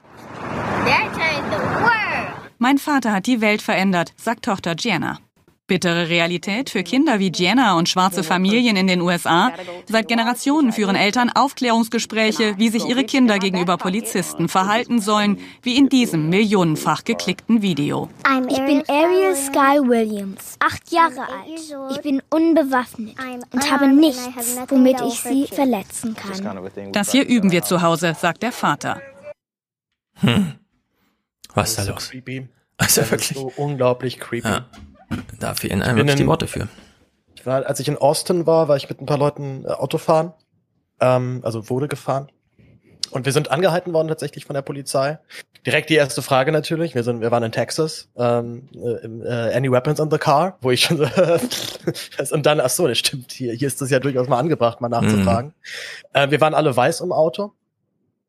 Mein 2.62 2.76
Vater 2.76 3.12
hat 3.12 3.24
die 3.24 3.40
Welt 3.40 3.62
verändert, 3.62 4.12
sagt 4.18 4.44
Tochter 4.44 4.74
Gianna. 4.74 5.18
Bittere 5.66 6.10
Realität 6.10 6.68
für 6.68 6.82
Kinder 6.82 7.18
wie 7.18 7.32
Gianna 7.32 7.78
und 7.78 7.88
schwarze 7.88 8.22
Familien 8.22 8.76
in 8.76 8.86
den 8.86 9.00
USA. 9.00 9.50
Seit 9.86 10.08
Generationen 10.08 10.70
führen 10.70 10.94
Eltern 10.94 11.30
Aufklärungsgespräche, 11.30 12.58
wie 12.58 12.68
sich 12.68 12.84
ihre 12.84 13.04
Kinder 13.04 13.38
gegenüber 13.38 13.78
Polizisten 13.78 14.50
verhalten 14.50 15.00
sollen, 15.00 15.38
wie 15.62 15.78
in 15.78 15.88
diesem 15.88 16.28
millionenfach 16.28 17.04
geklickten 17.04 17.62
Video. 17.62 18.10
Ich 18.50 18.58
bin 18.58 18.82
Ariel 18.88 19.34
Sky 19.34 19.80
Williams, 19.80 20.56
acht 20.58 20.92
Jahre 20.92 21.20
alt. 21.20 21.92
Ich 21.92 22.02
bin 22.02 22.20
unbewaffnet 22.28 23.16
und 23.54 23.70
habe 23.70 23.88
nichts, 23.88 24.28
womit 24.68 25.00
ich 25.00 25.18
sie 25.18 25.46
verletzen 25.46 26.14
kann. 26.14 26.92
Das 26.92 27.10
hier 27.10 27.26
üben 27.26 27.52
wir 27.52 27.62
zu 27.62 27.80
Hause, 27.80 28.14
sagt 28.20 28.42
der 28.42 28.52
Vater. 28.52 29.00
Hm. 30.16 30.59
Was 31.54 31.70
ist 31.70 31.78
da 31.78 31.82
so 31.84 31.92
los? 31.92 32.10
Creepy. 32.10 32.48
Also 32.80 33.02
Das 33.02 33.06
ist 33.06 33.10
wirklich. 33.10 33.38
so 33.38 33.52
unglaublich 33.56 34.18
creepy. 34.18 34.48
Ja. 34.48 34.64
Da 35.38 35.52
fehlen 35.52 35.82
einem 35.82 35.98
wirklich 35.98 36.16
die 36.16 36.26
Worte 36.26 36.46
für. 36.46 36.66
Ich 37.34 37.44
war, 37.44 37.66
als 37.66 37.78
ich 37.78 37.88
in 37.88 37.98
Austin 37.98 38.46
war, 38.46 38.68
war 38.68 38.76
ich 38.76 38.88
mit 38.88 39.02
ein 39.02 39.06
paar 39.06 39.18
Leuten 39.18 39.64
äh, 39.66 39.68
Auto 39.68 39.98
fahren. 39.98 40.32
Ähm, 40.98 41.40
also 41.42 41.68
wurde 41.68 41.88
gefahren. 41.88 42.30
Und 43.10 43.26
wir 43.26 43.32
sind 43.32 43.50
angehalten 43.50 43.92
worden 43.92 44.08
tatsächlich 44.08 44.44
von 44.44 44.54
der 44.54 44.62
Polizei. 44.62 45.18
Direkt 45.66 45.90
die 45.90 45.96
erste 45.96 46.22
Frage 46.22 46.52
natürlich. 46.52 46.94
Wir 46.94 47.02
sind, 47.02 47.20
wir 47.20 47.30
waren 47.30 47.42
in 47.42 47.52
Texas. 47.52 48.08
Ähm, 48.16 48.68
äh, 48.74 49.06
äh, 49.06 49.54
any 49.54 49.70
weapons 49.70 50.00
on 50.00 50.10
the 50.10 50.18
car? 50.18 50.56
Wo 50.60 50.70
ich 50.70 50.82
schon 50.82 50.96
so 50.98 51.04
und 52.34 52.46
dann, 52.46 52.60
ach 52.60 52.70
so, 52.70 52.86
das 52.86 52.98
stimmt. 52.98 53.32
Hier, 53.32 53.52
hier 53.52 53.66
ist 53.66 53.80
das 53.80 53.90
ja 53.90 53.98
durchaus 53.98 54.28
mal 54.28 54.38
angebracht, 54.38 54.80
mal 54.80 54.88
nachzufragen. 54.88 55.54
Äh, 56.12 56.30
wir 56.30 56.40
waren 56.40 56.54
alle 56.54 56.74
weiß 56.74 57.00
im 57.00 57.12
Auto. 57.12 57.52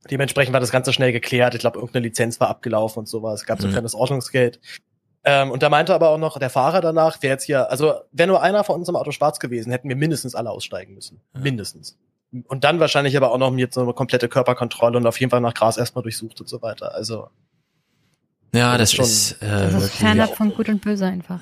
Dementsprechend 0.10 0.54
war 0.54 0.60
das 0.60 0.72
Ganze 0.72 0.94
schnell 0.94 1.12
geklärt. 1.12 1.54
Ich 1.54 1.60
glaube, 1.60 1.78
irgendeine 1.78 2.08
Lizenz 2.08 2.40
war 2.40 2.50
abgelaufen 2.50 3.00
und 3.00 3.08
sowas. 3.08 3.42
Es 3.42 3.46
gab 3.46 3.60
so 3.60 3.68
ein 3.68 3.70
Mhm. 3.70 3.74
kleines 3.74 3.94
Ordnungsgeld. 3.96 4.60
Ähm, 5.24 5.52
und 5.52 5.62
da 5.62 5.70
meinte 5.70 5.94
aber 5.94 6.10
auch 6.10 6.18
noch 6.18 6.40
der 6.40 6.50
Fahrer 6.50 6.82
danach, 6.82 7.18
der 7.18 7.30
jetzt 7.30 7.44
hier, 7.44 7.70
also 7.70 7.94
wäre 8.12 8.28
nur 8.28 8.42
einer 8.42 8.64
von 8.64 8.80
uns 8.80 8.90
im 8.90 8.96
Auto 8.96 9.12
schwarz 9.12 9.40
gewesen, 9.40 9.72
hätten 9.72 9.88
wir 9.88 9.96
mindestens 9.96 10.34
alle 10.34 10.50
aussteigen 10.50 10.96
müssen. 10.96 11.22
Mindestens. 11.38 12.00
Und 12.48 12.64
dann 12.64 12.80
wahrscheinlich 12.80 13.16
aber 13.16 13.32
auch 13.32 13.38
noch 13.38 13.52
mit 13.52 13.74
so 13.74 13.82
eine 13.82 13.94
komplette 13.94 14.28
Körperkontrolle 14.30 14.98
und 14.98 15.06
auf 15.06 15.20
jeden 15.20 15.30
Fall 15.30 15.42
nach 15.42 15.54
Gras 15.54 15.78
erstmal 15.78 16.02
durchsucht 16.02 16.42
und 16.42 16.48
so 16.48 16.62
weiter. 16.64 16.96
Also 16.96 17.28
Ja, 18.54 18.78
Das 18.78 18.92
das, 18.92 19.08
ist 19.08 19.32
ist, 19.32 19.40
schon- 19.40 19.48
äh, 19.48 19.72
Das 19.72 19.84
ist 19.84 19.96
fernab 19.96 20.36
von 20.36 20.54
Gut 20.54 20.68
und 20.68 20.82
Böse 20.82 21.06
einfach. 21.06 21.40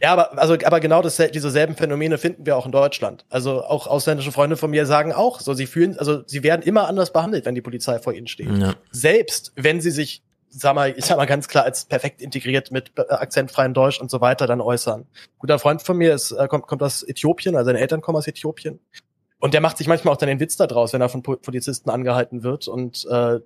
Ja. 0.00 0.12
Aber, 0.12 0.36
also, 0.38 0.56
aber 0.64 0.80
genau 0.80 1.00
das, 1.00 1.16
diese 1.32 1.50
selben 1.50 1.76
Phänomene 1.76 2.18
finden 2.18 2.44
wir 2.44 2.56
auch 2.56 2.66
in 2.66 2.72
Deutschland. 2.72 3.24
Also 3.30 3.62
auch 3.64 3.86
ausländische 3.86 4.32
Freunde 4.32 4.56
von 4.56 4.70
mir 4.70 4.84
sagen 4.86 5.12
auch, 5.12 5.40
so 5.40 5.54
sie 5.54 5.66
fühlen, 5.66 5.96
also 5.98 6.22
sie 6.26 6.42
werden 6.42 6.62
immer 6.62 6.88
anders 6.88 7.12
behandelt, 7.12 7.44
wenn 7.46 7.54
die 7.54 7.60
Polizei 7.62 7.98
vor 8.00 8.12
ihnen 8.12 8.26
steht. 8.26 8.50
Ja. 8.58 8.74
Selbst 8.90 9.52
wenn 9.54 9.80
sie 9.80 9.90
sich, 9.92 10.22
sag 10.48 10.74
mal, 10.74 10.92
ich 10.96 11.04
sag 11.04 11.16
mal 11.18 11.26
ganz 11.26 11.46
klar, 11.46 11.62
als 11.64 11.84
perfekt 11.84 12.20
integriert 12.20 12.72
mit 12.72 12.90
äh, 12.96 13.02
akzentfreien 13.12 13.72
Deutsch 13.72 14.00
und 14.00 14.10
so 14.10 14.20
weiter 14.20 14.48
dann 14.48 14.60
äußern. 14.60 15.06
Guter 15.38 15.60
Freund 15.60 15.82
von 15.82 15.96
mir 15.96 16.12
ist, 16.14 16.32
äh, 16.32 16.48
kommt, 16.48 16.66
kommt 16.66 16.82
aus 16.82 17.04
Äthiopien, 17.04 17.54
also 17.54 17.66
seine 17.68 17.78
Eltern 17.78 18.00
kommen 18.00 18.18
aus 18.18 18.26
Äthiopien. 18.26 18.80
Und 19.38 19.54
der 19.54 19.60
macht 19.60 19.78
sich 19.78 19.86
manchmal 19.86 20.12
auch 20.14 20.18
dann 20.18 20.28
den 20.28 20.40
Witz 20.40 20.56
da 20.56 20.66
draus, 20.66 20.92
wenn 20.92 21.00
er 21.00 21.08
von 21.08 21.22
Po- 21.22 21.36
Polizisten 21.36 21.88
angehalten 21.90 22.42
wird 22.42 22.66
und 22.66 23.06
äh, 23.08 23.38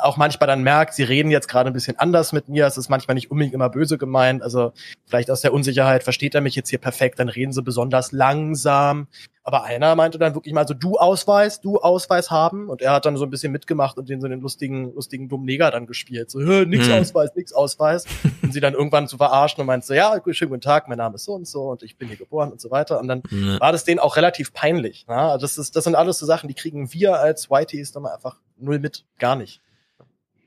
auch 0.00 0.16
manchmal 0.16 0.46
dann 0.46 0.62
merkt, 0.62 0.94
sie 0.94 1.02
reden 1.02 1.30
jetzt 1.30 1.48
gerade 1.48 1.68
ein 1.70 1.72
bisschen 1.72 1.98
anders 1.98 2.32
mit 2.32 2.48
mir. 2.48 2.66
Es 2.66 2.76
ist 2.76 2.88
manchmal 2.88 3.14
nicht 3.14 3.30
unbedingt 3.30 3.54
immer 3.54 3.68
böse 3.70 3.98
gemeint. 3.98 4.42
Also 4.42 4.72
vielleicht 5.06 5.30
aus 5.30 5.40
der 5.40 5.52
Unsicherheit 5.52 6.02
versteht 6.04 6.34
er 6.34 6.40
mich 6.40 6.54
jetzt 6.54 6.70
hier 6.70 6.78
perfekt, 6.78 7.18
dann 7.18 7.28
reden 7.28 7.52
sie 7.52 7.62
besonders 7.62 8.12
langsam. 8.12 9.06
Aber 9.44 9.64
einer 9.64 9.96
meinte 9.96 10.18
dann 10.18 10.34
wirklich 10.36 10.54
mal 10.54 10.68
so, 10.68 10.74
du 10.74 10.98
Ausweis, 10.98 11.60
du 11.60 11.78
Ausweis 11.80 12.30
haben. 12.30 12.68
Und 12.68 12.80
er 12.80 12.92
hat 12.92 13.06
dann 13.06 13.16
so 13.16 13.24
ein 13.24 13.30
bisschen 13.30 13.50
mitgemacht 13.50 13.96
und 13.98 14.08
den 14.08 14.20
so 14.20 14.28
den 14.28 14.40
lustigen, 14.40 14.94
lustigen 14.94 15.28
dummen 15.28 15.46
Neger 15.46 15.70
dann 15.72 15.86
gespielt. 15.86 16.30
So, 16.30 16.38
"Hä, 16.40 16.64
nix 16.64 16.86
Hm. 16.86 16.94
Ausweis, 17.00 17.30
nix 17.34 17.52
Ausweis. 17.52 18.04
und 18.42 18.52
sie 18.52 18.60
dann 18.60 18.74
irgendwann 18.74 19.08
zu 19.08 19.16
verarschen 19.16 19.60
und 19.60 19.66
meinte 19.66 19.84
so, 19.86 19.94
ja, 19.94 20.16
schönen 20.30 20.50
guten 20.50 20.60
Tag, 20.60 20.86
mein 20.88 20.98
Name 20.98 21.16
ist 21.16 21.24
so 21.24 21.32
und 21.34 21.48
so 21.48 21.70
und 21.70 21.82
ich 21.82 21.96
bin 21.96 22.06
hier 22.06 22.16
geboren 22.16 22.52
und 22.52 22.60
so 22.60 22.70
weiter. 22.70 23.00
Und 23.00 23.08
dann 23.08 23.22
Ja. 23.30 23.58
war 23.60 23.72
das 23.72 23.82
denen 23.82 23.98
auch 23.98 24.16
relativ 24.16 24.52
peinlich. 24.52 25.06
Ja, 25.08 25.36
das 25.38 25.58
ist, 25.58 25.74
das 25.74 25.82
sind 25.84 25.96
alles 25.96 26.18
so 26.20 26.26
Sachen, 26.26 26.46
die 26.46 26.54
kriegen 26.54 26.92
wir 26.92 27.18
als 27.18 27.50
Whiteys 27.50 27.90
dann 27.90 28.04
mal 28.04 28.14
einfach 28.14 28.36
null 28.56 28.78
mit. 28.78 29.04
Gar 29.18 29.36
nicht. 29.36 29.60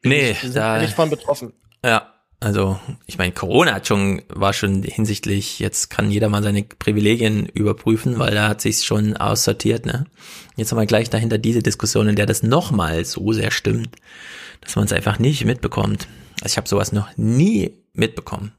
Nee, 0.03 0.30
Wir 0.30 0.36
sind 0.36 0.56
da, 0.56 0.80
nicht 0.80 0.94
von 0.94 1.10
betroffen. 1.10 1.53
ja, 1.84 2.11
also, 2.41 2.80
ich 3.07 3.18
meine, 3.18 3.32
Corona 3.32 3.73
hat 3.73 3.88
schon, 3.88 4.22
war 4.27 4.53
schon 4.53 4.84
hinsichtlich, 4.84 5.57
jetzt 5.60 5.90
kann 5.90 6.11
jeder 6.11 6.30
mal 6.30 6.44
seine 6.44 6.64
Privilegien 6.64 7.48
überprüfen, 7.48 8.19
weil 8.19 8.36
da 8.36 8.49
hat 8.49 8.61
sich's 8.61 8.84
schon 8.84 9.18
aussortiert, 9.18 9.86
ne? 9.86 10.06
Jetzt 10.56 10.72
haben 10.72 10.77
wir 10.77 10.86
gleich 10.86 11.10
dahinter 11.10 11.38
diese 11.38 11.64
Diskussion, 11.64 12.07
in 12.07 12.15
der 12.15 12.26
das 12.26 12.44
nochmal 12.44 13.03
so 13.06 13.32
sehr 13.34 13.52
stimmt, 13.52 13.95
dass 14.61 14.76
man 14.76 14.86
es 14.86 14.94
einfach 14.94 15.18
nicht 15.18 15.45
mitbekommt. 15.45 16.07
Also 16.41 16.53
ich 16.53 16.57
habe 16.57 16.68
sowas 16.68 16.91
noch 16.91 17.07
nie 17.18 17.72
mitbekommen. 17.94 18.52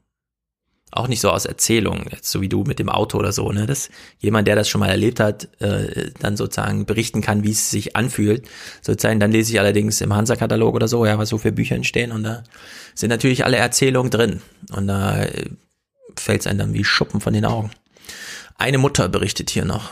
Auch 0.89 1.07
nicht 1.07 1.19
so 1.19 1.29
aus 1.29 1.45
Erzählungen, 1.45 2.05
jetzt 2.11 2.31
so 2.31 2.39
wie 2.39 2.47
du 2.47 2.63
mit 2.63 2.79
dem 2.79 2.89
Auto 2.89 3.17
oder 3.17 3.33
so, 3.33 3.51
ne? 3.51 3.65
Dass 3.65 3.89
jemand, 4.19 4.47
der 4.47 4.55
das 4.55 4.69
schon 4.69 4.79
mal 4.79 4.89
erlebt 4.89 5.19
hat, 5.19 5.49
äh, 5.59 6.11
dann 6.19 6.37
sozusagen 6.37 6.85
berichten 6.85 7.21
kann, 7.21 7.43
wie 7.43 7.51
es 7.51 7.69
sich 7.69 7.95
anfühlt. 7.95 8.47
Sozusagen, 8.81 9.19
dann 9.19 9.31
lese 9.31 9.51
ich 9.51 9.59
allerdings 9.59 9.99
im 9.99 10.15
Hansa-Katalog 10.15 10.75
oder 10.75 10.87
so, 10.87 11.05
ja, 11.05 11.17
was 11.17 11.29
so 11.29 11.37
für 11.37 11.51
Bücher 11.51 11.75
entstehen 11.75 12.11
und 12.11 12.23
da 12.23 12.43
sind 12.95 13.09
natürlich 13.09 13.43
alle 13.45 13.57
Erzählungen 13.57 14.11
drin. 14.11 14.41
Und 14.71 14.87
da 14.87 15.23
äh, 15.23 15.49
fällt 16.15 16.41
es 16.41 16.47
einem 16.47 16.59
dann 16.59 16.73
wie 16.73 16.83
Schuppen 16.83 17.21
von 17.21 17.33
den 17.33 17.45
Augen. 17.45 17.71
Eine 18.57 18.77
Mutter 18.77 19.07
berichtet 19.09 19.49
hier 19.49 19.65
noch. 19.65 19.91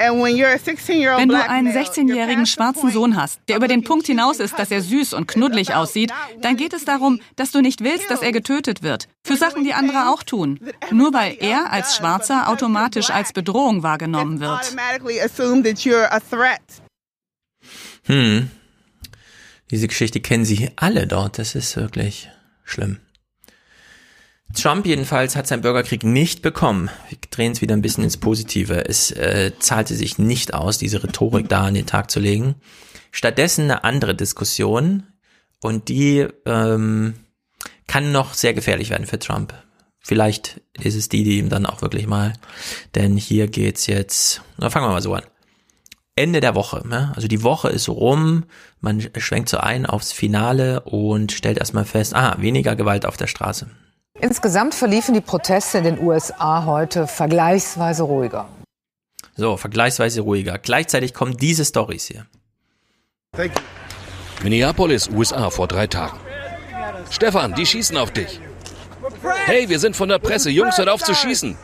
Wenn 0.00 1.28
du 1.28 1.48
einen 1.48 1.72
16-jährigen 1.72 2.46
schwarzen 2.46 2.90
Sohn 2.90 3.16
hast, 3.16 3.40
der 3.48 3.56
über 3.56 3.68
den 3.68 3.84
Punkt 3.84 4.06
hinaus 4.06 4.40
ist, 4.40 4.58
dass 4.58 4.70
er 4.70 4.80
süß 4.80 5.12
und 5.12 5.28
knuddelig 5.28 5.74
aussieht, 5.74 6.12
dann 6.40 6.56
geht 6.56 6.72
es 6.72 6.84
darum, 6.84 7.20
dass 7.36 7.52
du 7.52 7.60
nicht 7.60 7.84
willst, 7.84 8.10
dass 8.10 8.22
er 8.22 8.32
getötet 8.32 8.82
wird. 8.82 9.08
Für 9.24 9.36
Sachen, 9.36 9.64
die 9.64 9.74
andere 9.74 10.08
auch 10.08 10.22
tun. 10.22 10.58
Nur 10.90 11.12
weil 11.12 11.36
er 11.40 11.70
als 11.70 11.96
Schwarzer 11.96 12.48
automatisch 12.48 13.10
als 13.10 13.32
Bedrohung 13.32 13.82
wahrgenommen 13.82 14.40
wird. 14.40 14.50
automatically 14.50 15.20
assume 15.20 15.62
that 15.62 15.80
you're 15.80 16.10
a 16.10 16.20
threat. 16.20 16.60
Hm. 18.04 18.50
Diese 19.70 19.86
Geschichte 19.86 20.20
kennen 20.20 20.44
sie 20.44 20.70
alle 20.76 21.06
dort. 21.06 21.38
Das 21.38 21.54
ist 21.54 21.76
wirklich 21.76 22.28
Schlimm. 22.64 22.98
Trump 24.54 24.84
jedenfalls 24.84 25.36
hat 25.36 25.46
seinen 25.46 25.62
Bürgerkrieg 25.62 26.02
nicht 26.02 26.42
bekommen. 26.42 26.90
Wir 27.08 27.18
drehen 27.30 27.52
es 27.52 27.60
wieder 27.60 27.74
ein 27.74 27.82
bisschen 27.82 28.04
ins 28.04 28.16
Positive. 28.16 28.84
Es 28.86 29.10
äh, 29.12 29.52
zahlte 29.58 29.94
sich 29.94 30.18
nicht 30.18 30.54
aus, 30.54 30.78
diese 30.78 31.02
Rhetorik 31.02 31.48
da 31.48 31.64
an 31.66 31.74
den 31.74 31.86
Tag 31.86 32.10
zu 32.10 32.20
legen. 32.20 32.56
Stattdessen 33.12 33.64
eine 33.64 33.84
andere 33.84 34.14
Diskussion 34.14 35.04
und 35.62 35.88
die 35.88 36.26
ähm, 36.46 37.14
kann 37.86 38.12
noch 38.12 38.34
sehr 38.34 38.54
gefährlich 38.54 38.90
werden 38.90 39.06
für 39.06 39.18
Trump. 39.18 39.54
Vielleicht 39.98 40.60
ist 40.80 40.94
es 40.94 41.08
die, 41.08 41.24
die 41.24 41.38
ihm 41.38 41.48
dann 41.50 41.66
auch 41.66 41.82
wirklich 41.82 42.06
mal, 42.06 42.32
denn 42.94 43.16
hier 43.16 43.48
geht's 43.48 43.86
jetzt, 43.86 44.42
na 44.56 44.70
fangen 44.70 44.86
wir 44.86 44.92
mal 44.92 45.02
so 45.02 45.14
an. 45.14 45.24
Ende 46.16 46.40
der 46.40 46.54
Woche, 46.54 46.86
ne? 46.86 47.12
also 47.14 47.28
die 47.28 47.42
Woche 47.42 47.68
ist 47.68 47.88
rum, 47.88 48.44
man 48.80 49.00
schwenkt 49.18 49.48
so 49.48 49.58
ein 49.58 49.86
aufs 49.86 50.12
Finale 50.12 50.80
und 50.80 51.32
stellt 51.32 51.58
erstmal 51.58 51.84
fest, 51.84 52.14
ah, 52.14 52.36
weniger 52.40 52.76
Gewalt 52.76 53.06
auf 53.06 53.16
der 53.16 53.26
Straße. 53.26 53.70
Insgesamt 54.20 54.74
verliefen 54.74 55.14
die 55.14 55.20
Proteste 55.20 55.78
in 55.78 55.84
den 55.84 56.00
USA 56.00 56.64
heute 56.66 57.06
vergleichsweise 57.06 58.02
ruhiger. 58.02 58.48
So, 59.36 59.56
vergleichsweise 59.56 60.20
ruhiger. 60.20 60.58
Gleichzeitig 60.58 61.14
kommen 61.14 61.36
diese 61.36 61.64
Stories 61.64 62.06
hier. 62.06 62.26
Minneapolis, 64.42 65.08
USA 65.08 65.48
vor 65.50 65.68
drei 65.68 65.86
Tagen. 65.86 66.18
Stefan, 67.10 67.54
die 67.54 67.64
schießen 67.64 67.96
auf 67.96 68.10
dich. 68.10 68.40
Hey, 69.46 69.68
wir 69.68 69.78
sind 69.78 69.96
von 69.96 70.08
der 70.08 70.18
Presse. 70.18 70.50
Jungs, 70.50 70.76
hört 70.76 70.88
auf 70.88 71.02
zu 71.02 71.14
schießen. 71.14 71.56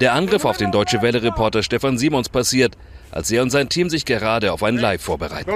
Der 0.00 0.14
Angriff 0.14 0.44
auf 0.44 0.56
den 0.56 0.72
Deutsche 0.72 1.02
Welle-Reporter 1.02 1.62
Stefan 1.62 1.98
Simons 1.98 2.28
passiert, 2.28 2.76
als 3.10 3.30
er 3.30 3.42
und 3.42 3.50
sein 3.50 3.68
Team 3.68 3.90
sich 3.90 4.04
gerade 4.04 4.52
auf 4.52 4.62
ein 4.62 4.76
Live 4.76 5.02
vorbereiten. 5.02 5.48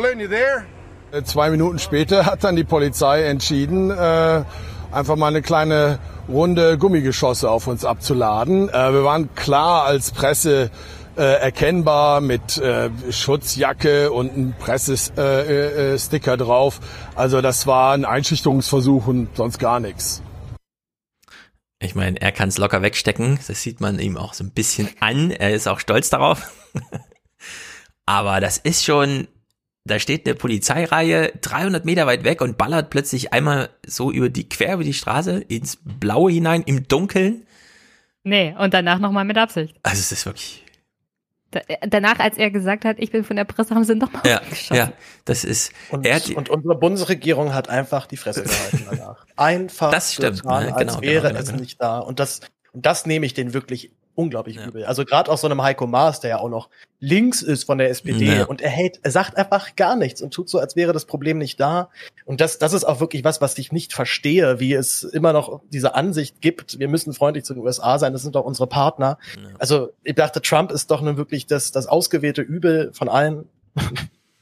Äh, 1.13 1.23
Zwei 1.25 1.51
Minuten 1.51 1.79
später 1.81 2.27
hat 2.27 2.45
dann 2.45 2.55
die 2.55 2.65
Polizei 2.65 3.25
entschieden, 3.25 3.91
äh, 3.91 4.45
einfach 4.93 5.17
mal 5.17 5.29
eine 5.29 5.43
kleine 5.43 5.99
Runde 6.29 6.79
Gummigeschosse 6.79 7.51
auf 7.51 7.67
uns 7.67 7.85
abzuladen. 7.85 8.69
Äh, 8.69 8.93
wir 8.93 9.05
waren 9.05 9.35
klar 9.35 9.85
als 9.85 10.11
Presse 10.11 10.71
äh, 11.17 11.23
erkennbar 11.23 12.21
mit 12.21 12.59
äh, 12.59 12.91
Schutzjacke 13.11 14.13
und 14.13 14.33
einem 14.33 14.55
Pressesticker 14.59 15.49
äh, 15.49 15.95
äh, 15.95 15.99
Sticker 15.99 16.37
drauf. 16.37 16.81
Also 17.15 17.41
das 17.41 17.67
war 17.67 17.95
ein 17.95 18.05
Einschüchterungsversuch 18.05 19.07
und 19.07 19.37
sonst 19.37 19.59
gar 19.59 19.81
nichts. 19.81 20.23
Ich 21.83 21.95
meine, 21.95 22.21
er 22.21 22.33
kann 22.33 22.49
es 22.49 22.59
locker 22.59 22.83
wegstecken. 22.83 23.39
Das 23.47 23.63
sieht 23.63 23.81
man 23.81 23.99
ihm 23.99 24.17
auch 24.17 24.35
so 24.35 24.45
ein 24.45 24.51
bisschen 24.51 24.89
an. 25.01 25.31
Er 25.31 25.53
ist 25.53 25.67
auch 25.67 25.81
stolz 25.81 26.11
darauf. 26.11 26.53
Aber 28.07 28.41
das 28.41 28.59
ist 28.59 28.85
schon, 28.85 29.29
da 29.85 29.99
steht 29.99 30.27
eine 30.27 30.35
Polizeireihe 30.35 31.33
300 31.41 31.85
Meter 31.85 32.07
weit 32.07 32.25
weg 32.25 32.41
und 32.43 32.59
ballert 32.59 32.91
plötzlich 32.91 33.33
einmal 33.33 33.71
so 33.87 34.11
über 34.13 34.29
die, 34.29 34.49
quer 34.49 34.75
über 34.75 34.85
die 34.85 34.95
Straße 34.95 35.41
ins 35.41 35.79
Blaue 35.83 36.31
hinein, 36.31 36.63
im 36.63 36.87
Dunkeln. 36.87 37.47
Nee, 38.23 38.55
und 38.59 38.75
danach 38.75 38.99
nochmal 38.99 39.25
mit 39.25 39.39
Absicht. 39.39 39.75
Also 39.83 40.01
es 40.01 40.13
ist 40.13 40.27
wirklich, 40.27 40.63
Da, 41.51 41.61
äh, 41.67 41.79
danach, 41.89 42.19
als 42.19 42.37
er 42.37 42.51
gesagt 42.51 42.85
hat, 42.85 42.99
ich 42.99 43.11
bin 43.11 43.25
von 43.25 43.37
der 43.37 43.45
Presse, 43.45 43.75
haben 43.75 43.85
sie 43.85 43.95
nochmal 43.95 44.23
ja, 44.27 44.43
ja, 44.71 44.93
das 45.25 45.45
ist, 45.45 45.73
Und, 45.89 46.07
er 46.07 46.17
hat, 46.17 46.29
und 46.29 46.51
unsere 46.51 46.77
Bundesregierung 46.79 47.55
hat 47.55 47.71
einfach 47.71 48.07
die 48.07 48.19
Fresse 48.19 48.43
gehalten 48.43 48.87
danach. 48.89 49.27
Einfach 49.37 49.91
Das 49.91 50.13
stimmt, 50.13 50.43
getan, 50.43 50.67
ne? 50.67 50.75
als 50.75 50.93
Genau, 50.93 51.03
wäre 51.03 51.29
genau, 51.29 51.41
es 51.41 51.47
genau. 51.47 51.61
nicht 51.61 51.81
da. 51.81 51.99
Und 51.99 52.21
das, 52.21 52.41
und 52.73 52.85
das 52.85 53.07
nehme 53.07 53.25
ich 53.25 53.33
den 53.33 53.55
wirklich 53.55 53.91
unglaublich 54.21 54.57
übel. 54.59 54.85
Also 54.85 55.05
gerade 55.05 55.31
auch 55.31 55.39
so 55.39 55.47
einem 55.47 55.63
Heiko 55.63 55.87
Maas, 55.87 56.21
der 56.21 56.31
ja 56.31 56.39
auch 56.39 56.49
noch 56.49 56.69
links 57.01 57.41
ist 57.43 57.65
von 57.65 57.79
der 57.79 57.89
SPD 57.91 58.39
Ja. 58.39 58.45
und 58.45 58.61
er 58.61 58.69
hält, 58.71 59.01
er 59.03 59.11
sagt 59.11 59.37
einfach 59.37 59.75
gar 59.77 59.97
nichts 59.97 60.21
und 60.21 60.33
tut 60.35 60.49
so, 60.49 60.59
als 60.59 60.77
wäre 60.77 60.93
das 60.93 61.07
Problem 61.07 61.39
nicht 61.39 61.59
da. 61.59 61.89
Und 62.27 62.41
das, 62.41 62.59
das 62.59 62.73
ist 62.75 62.85
auch 62.85 63.01
wirklich 63.01 63.25
was, 63.25 63.41
was 63.41 63.57
ich 63.59 63.73
nicht 63.73 63.93
verstehe, 63.95 64.61
wie 64.61 64.75
es 64.75 65.03
immer 65.03 65.33
noch 65.33 65.63
diese 65.73 65.95
Ansicht 65.95 66.41
gibt, 66.41 66.79
wir 66.79 66.89
müssen 66.89 67.13
freundlich 67.15 67.45
zu 67.45 67.55
den 67.55 67.63
USA 67.65 67.99
sein, 67.99 68.13
das 68.13 68.23
sind 68.23 68.35
doch 68.35 68.45
unsere 68.45 68.67
Partner. 68.67 69.19
Also 69.59 69.91
ich 70.05 70.15
dachte, 70.15 70.43
Trump 70.43 70.71
ist 70.73 70.91
doch 70.91 71.01
nun 71.01 71.17
wirklich 71.17 71.47
das, 71.47 71.73
das 71.73 71.87
ausgewählte 71.87 72.43
Übel 72.43 72.93
von 72.93 73.09
allen. 73.09 73.47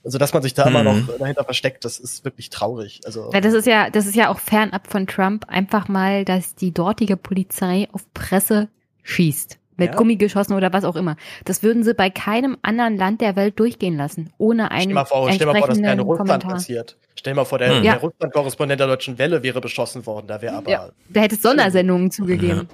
Also, 0.04 0.16
dass 0.16 0.32
man 0.32 0.42
sich 0.42 0.54
da 0.54 0.66
immer 0.66 0.84
Mhm. 0.84 1.06
noch 1.08 1.18
dahinter 1.18 1.44
versteckt, 1.44 1.84
das 1.84 1.98
ist 1.98 2.24
wirklich 2.24 2.48
traurig. 2.48 3.00
Also, 3.04 3.30
Ja, 3.34 3.40
das 3.42 3.52
ist 3.52 3.66
ja, 3.66 3.90
das 3.90 4.06
ist 4.06 4.14
ja 4.14 4.30
auch 4.30 4.38
fernab 4.38 4.86
von 4.90 5.06
Trump 5.06 5.44
einfach 5.48 5.88
mal, 5.88 6.24
dass 6.24 6.54
die 6.54 6.72
dortige 6.72 7.16
Polizei 7.18 7.88
auf 7.92 8.10
Presse 8.14 8.68
schießt. 9.02 9.57
Mit 9.78 9.92
Ja. 9.92 9.96
Gummigeschossen 9.96 10.54
oder 10.54 10.72
was 10.72 10.84
auch 10.84 10.96
immer. 10.96 11.16
Das 11.46 11.62
würden 11.62 11.82
sie 11.84 11.94
bei 11.94 12.10
keinem 12.10 12.58
anderen 12.62 12.96
Land 12.98 13.20
der 13.22 13.36
Welt 13.36 13.58
durchgehen 13.58 13.96
lassen. 13.96 14.30
Ohne 14.36 14.66
stell 14.66 14.78
einen 14.80 14.92
mal 14.92 15.04
vor, 15.06 15.32
stell 15.32 15.46
mal 15.46 15.56
vor, 15.58 15.68
das 15.68 15.78
wäre 15.78 15.92
in 15.92 15.98
entsprechenden 15.98 16.06
Russland 16.06 16.28
Kommentar. 16.42 16.52
passiert. 16.52 16.96
Stell 17.14 17.34
mal 17.34 17.44
vor, 17.44 17.58
der, 17.58 17.68
Hm. 17.76 17.82
der 17.82 17.92
Ja. 17.94 17.98
Russland-Korrespondent 17.98 18.80
der 18.80 18.86
Deutschen 18.88 19.18
Welle 19.18 19.42
wäre 19.42 19.60
beschossen 19.60 20.04
worden. 20.04 20.26
Da 20.26 20.42
wäre 20.42 20.56
aber 20.56 20.70
Ja, 20.70 20.88
da 21.08 21.20
hätte 21.20 21.36
es 21.36 21.42
Sondersendungen 21.42 22.10
zugegeben. 22.10 22.68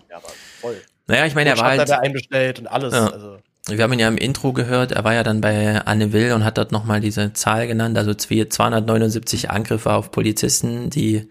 voll. 0.61 0.77
naja, 1.07 1.27
ich 1.27 1.35
meine, 1.35 1.51
er 1.51 1.59
war 1.59 1.71
halt, 1.77 1.91
einbestellt 1.91 2.59
und 2.59 2.67
alles. 2.67 2.93
Ja. 2.95 3.07
Also, 3.09 3.37
Wir 3.69 3.83
haben 3.83 3.93
ihn 3.95 3.99
ja 3.99 4.09
im 4.09 4.19
Intro 4.19 4.53
gehört, 4.53 4.93
er 4.93 5.05
war 5.05 5.15
ja 5.15 5.23
dann 5.23 5.41
bei 5.41 5.81
Anne 5.87 6.13
Will 6.13 6.33
und 6.33 6.45
hat 6.45 6.59
dort 6.59 6.71
nochmal 6.73 7.01
diese 7.01 7.33
Zahl 7.33 7.67
genannt, 7.67 7.97
also 7.97 8.13
zwei- 8.13 8.45
279 8.45 9.51
Angriffe 9.51 9.93
auf 9.93 10.11
Polizisten, 10.11 10.91
die, 10.91 11.29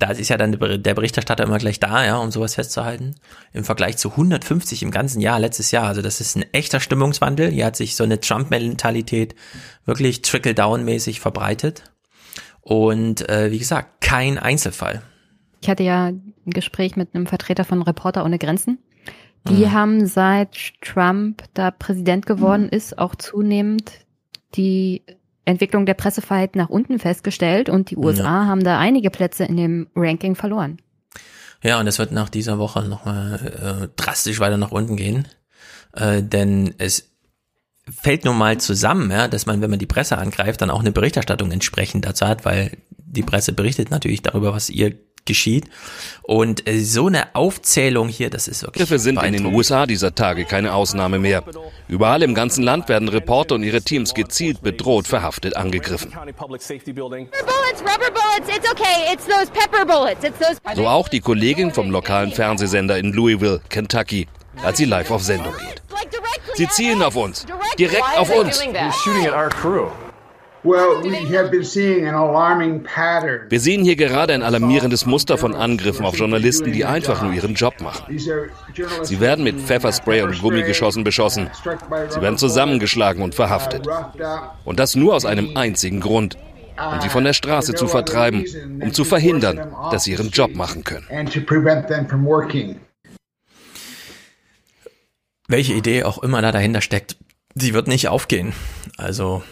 da 0.00 0.10
ist 0.10 0.28
ja 0.28 0.36
dann 0.36 0.52
der 0.82 0.94
Berichterstatter 0.94 1.44
immer 1.44 1.58
gleich 1.58 1.78
da, 1.78 2.04
ja, 2.04 2.18
um 2.18 2.30
sowas 2.30 2.56
festzuhalten, 2.56 3.14
im 3.52 3.64
Vergleich 3.64 3.96
zu 3.96 4.10
150 4.10 4.82
im 4.82 4.90
ganzen 4.90 5.20
Jahr, 5.20 5.38
letztes 5.38 5.70
Jahr, 5.70 5.86
also 5.86 6.02
das 6.02 6.20
ist 6.20 6.36
ein 6.36 6.44
echter 6.52 6.80
Stimmungswandel, 6.80 7.50
hier 7.50 7.66
hat 7.66 7.76
sich 7.76 7.96
so 7.96 8.04
eine 8.04 8.18
Trump-Mentalität 8.20 9.34
wirklich 9.84 10.22
trickle-down-mäßig 10.22 11.20
verbreitet 11.20 11.84
und 12.62 13.28
äh, 13.28 13.50
wie 13.50 13.58
gesagt, 13.58 14.00
kein 14.00 14.38
Einzelfall. 14.38 15.02
Ich 15.62 15.68
hatte 15.68 15.82
ja 15.82 16.06
ein 16.06 16.34
Gespräch 16.46 16.96
mit 16.96 17.14
einem 17.14 17.26
Vertreter 17.26 17.64
von 17.64 17.82
Reporter 17.82 18.24
ohne 18.24 18.38
Grenzen. 18.38 18.78
Die 19.48 19.66
Mhm. 19.66 19.72
haben 19.72 20.06
seit 20.06 20.56
Trump 20.82 21.44
da 21.54 21.70
Präsident 21.70 22.26
geworden 22.26 22.68
ist, 22.68 22.98
auch 22.98 23.14
zunehmend 23.14 23.92
die 24.54 25.02
Entwicklung 25.44 25.86
der 25.86 25.94
Pressefreiheit 25.94 26.56
nach 26.56 26.68
unten 26.68 26.98
festgestellt 26.98 27.68
und 27.68 27.90
die 27.90 27.96
USA 27.96 28.46
haben 28.46 28.62
da 28.62 28.78
einige 28.78 29.10
Plätze 29.10 29.44
in 29.44 29.56
dem 29.56 29.88
Ranking 29.94 30.34
verloren. 30.34 30.78
Ja, 31.62 31.78
und 31.80 31.86
es 31.86 31.98
wird 31.98 32.12
nach 32.12 32.28
dieser 32.28 32.58
Woche 32.58 32.82
nochmal 32.82 33.88
äh, 33.88 33.88
drastisch 33.96 34.40
weiter 34.40 34.56
nach 34.56 34.70
unten 34.70 34.96
gehen. 34.96 35.28
Äh, 35.92 36.22
denn 36.22 36.74
es 36.78 37.10
fällt 37.90 38.24
nun 38.24 38.38
mal 38.38 38.58
zusammen, 38.58 39.10
ja, 39.10 39.28
dass 39.28 39.46
man, 39.46 39.60
wenn 39.60 39.70
man 39.70 39.78
die 39.78 39.86
Presse 39.86 40.18
angreift, 40.18 40.62
dann 40.62 40.70
auch 40.70 40.80
eine 40.80 40.92
Berichterstattung 40.92 41.50
entsprechend 41.50 42.04
dazu 42.04 42.26
hat, 42.26 42.44
weil 42.44 42.78
die 42.90 43.22
Presse 43.22 43.52
berichtet 43.52 43.90
natürlich 43.90 44.22
darüber, 44.22 44.52
was 44.52 44.70
ihr 44.70 44.94
geschieht. 45.24 45.66
Und 46.22 46.68
äh, 46.68 46.78
so 46.80 47.06
eine 47.06 47.34
Aufzählung 47.34 48.08
hier, 48.08 48.30
das 48.30 48.48
ist 48.48 48.62
wirklich 48.62 48.82
Angriffe 48.82 48.98
sind 48.98 49.22
in 49.22 49.32
den. 49.32 49.50
USA 49.50 49.86
dieser 49.86 50.14
Tage 50.14 50.44
keine 50.44 50.74
Ausnahme 50.74 51.18
mehr. 51.18 51.42
Überall 51.88 52.22
im 52.22 52.34
ganzen 52.34 52.62
Land 52.62 52.88
werden 52.88 53.08
Reporter 53.08 53.56
und 53.56 53.62
ihre 53.62 53.82
Teams 53.82 54.14
gezielt 54.14 54.62
bedroht, 54.62 55.06
verhaftet, 55.06 55.56
angegriffen. 55.56 56.12
So 60.76 60.86
auch 60.86 61.08
die 61.08 61.20
Kollegin 61.20 61.72
vom 61.72 61.90
lokalen 61.90 62.32
Fernsehsender 62.32 62.98
in 62.98 63.12
Louisville, 63.12 63.60
Kentucky, 63.68 64.28
als 64.62 64.78
sie 64.78 64.84
live 64.84 65.10
auf 65.10 65.22
Sendung 65.22 65.54
geht. 65.58 65.82
Sie 66.54 66.68
zielen 66.68 67.02
auf 67.02 67.16
uns, 67.16 67.46
direkt 67.78 68.16
auf 68.16 68.30
uns. 68.30 68.62
Wir 73.48 73.60
sehen 73.60 73.84
hier 73.84 73.96
gerade 73.96 74.34
ein 74.34 74.42
alarmierendes 74.42 75.06
Muster 75.06 75.38
von 75.38 75.54
Angriffen 75.54 76.04
auf 76.04 76.18
Journalisten, 76.18 76.72
die 76.72 76.84
einfach 76.84 77.22
nur 77.22 77.32
ihren 77.32 77.54
Job 77.54 77.80
machen. 77.80 78.18
Sie 79.02 79.20
werden 79.20 79.42
mit 79.44 79.58
Pfefferspray 79.60 80.20
und 80.22 80.38
Gummigeschossen 80.40 81.02
beschossen. 81.02 81.48
Sie 82.08 82.20
werden 82.20 82.36
zusammengeschlagen 82.36 83.22
und 83.22 83.34
verhaftet. 83.34 83.88
Und 84.64 84.78
das 84.78 84.96
nur 84.96 85.14
aus 85.14 85.24
einem 85.24 85.56
einzigen 85.56 86.00
Grund, 86.00 86.36
um 86.92 87.00
sie 87.00 87.08
von 87.08 87.24
der 87.24 87.32
Straße 87.32 87.74
zu 87.74 87.88
vertreiben, 87.88 88.44
um 88.80 88.92
zu 88.92 89.04
verhindern, 89.04 89.74
dass 89.90 90.04
sie 90.04 90.12
ihren 90.12 90.30
Job 90.30 90.54
machen 90.54 90.84
können. 90.84 91.06
and 91.10 91.32
to 91.32 91.40
prevent 91.40 91.86
them 91.88 92.06
from 92.08 92.24
working. 92.24 92.76
Welche 95.48 95.72
Idee 95.72 96.04
auch 96.04 96.22
immer 96.22 96.42
da 96.42 96.52
dahinter 96.52 96.80
steckt, 96.80 97.16
sie 97.54 97.74
wird 97.74 97.88
nicht 97.88 98.08
aufgehen. 98.08 98.52
Also 98.96 99.42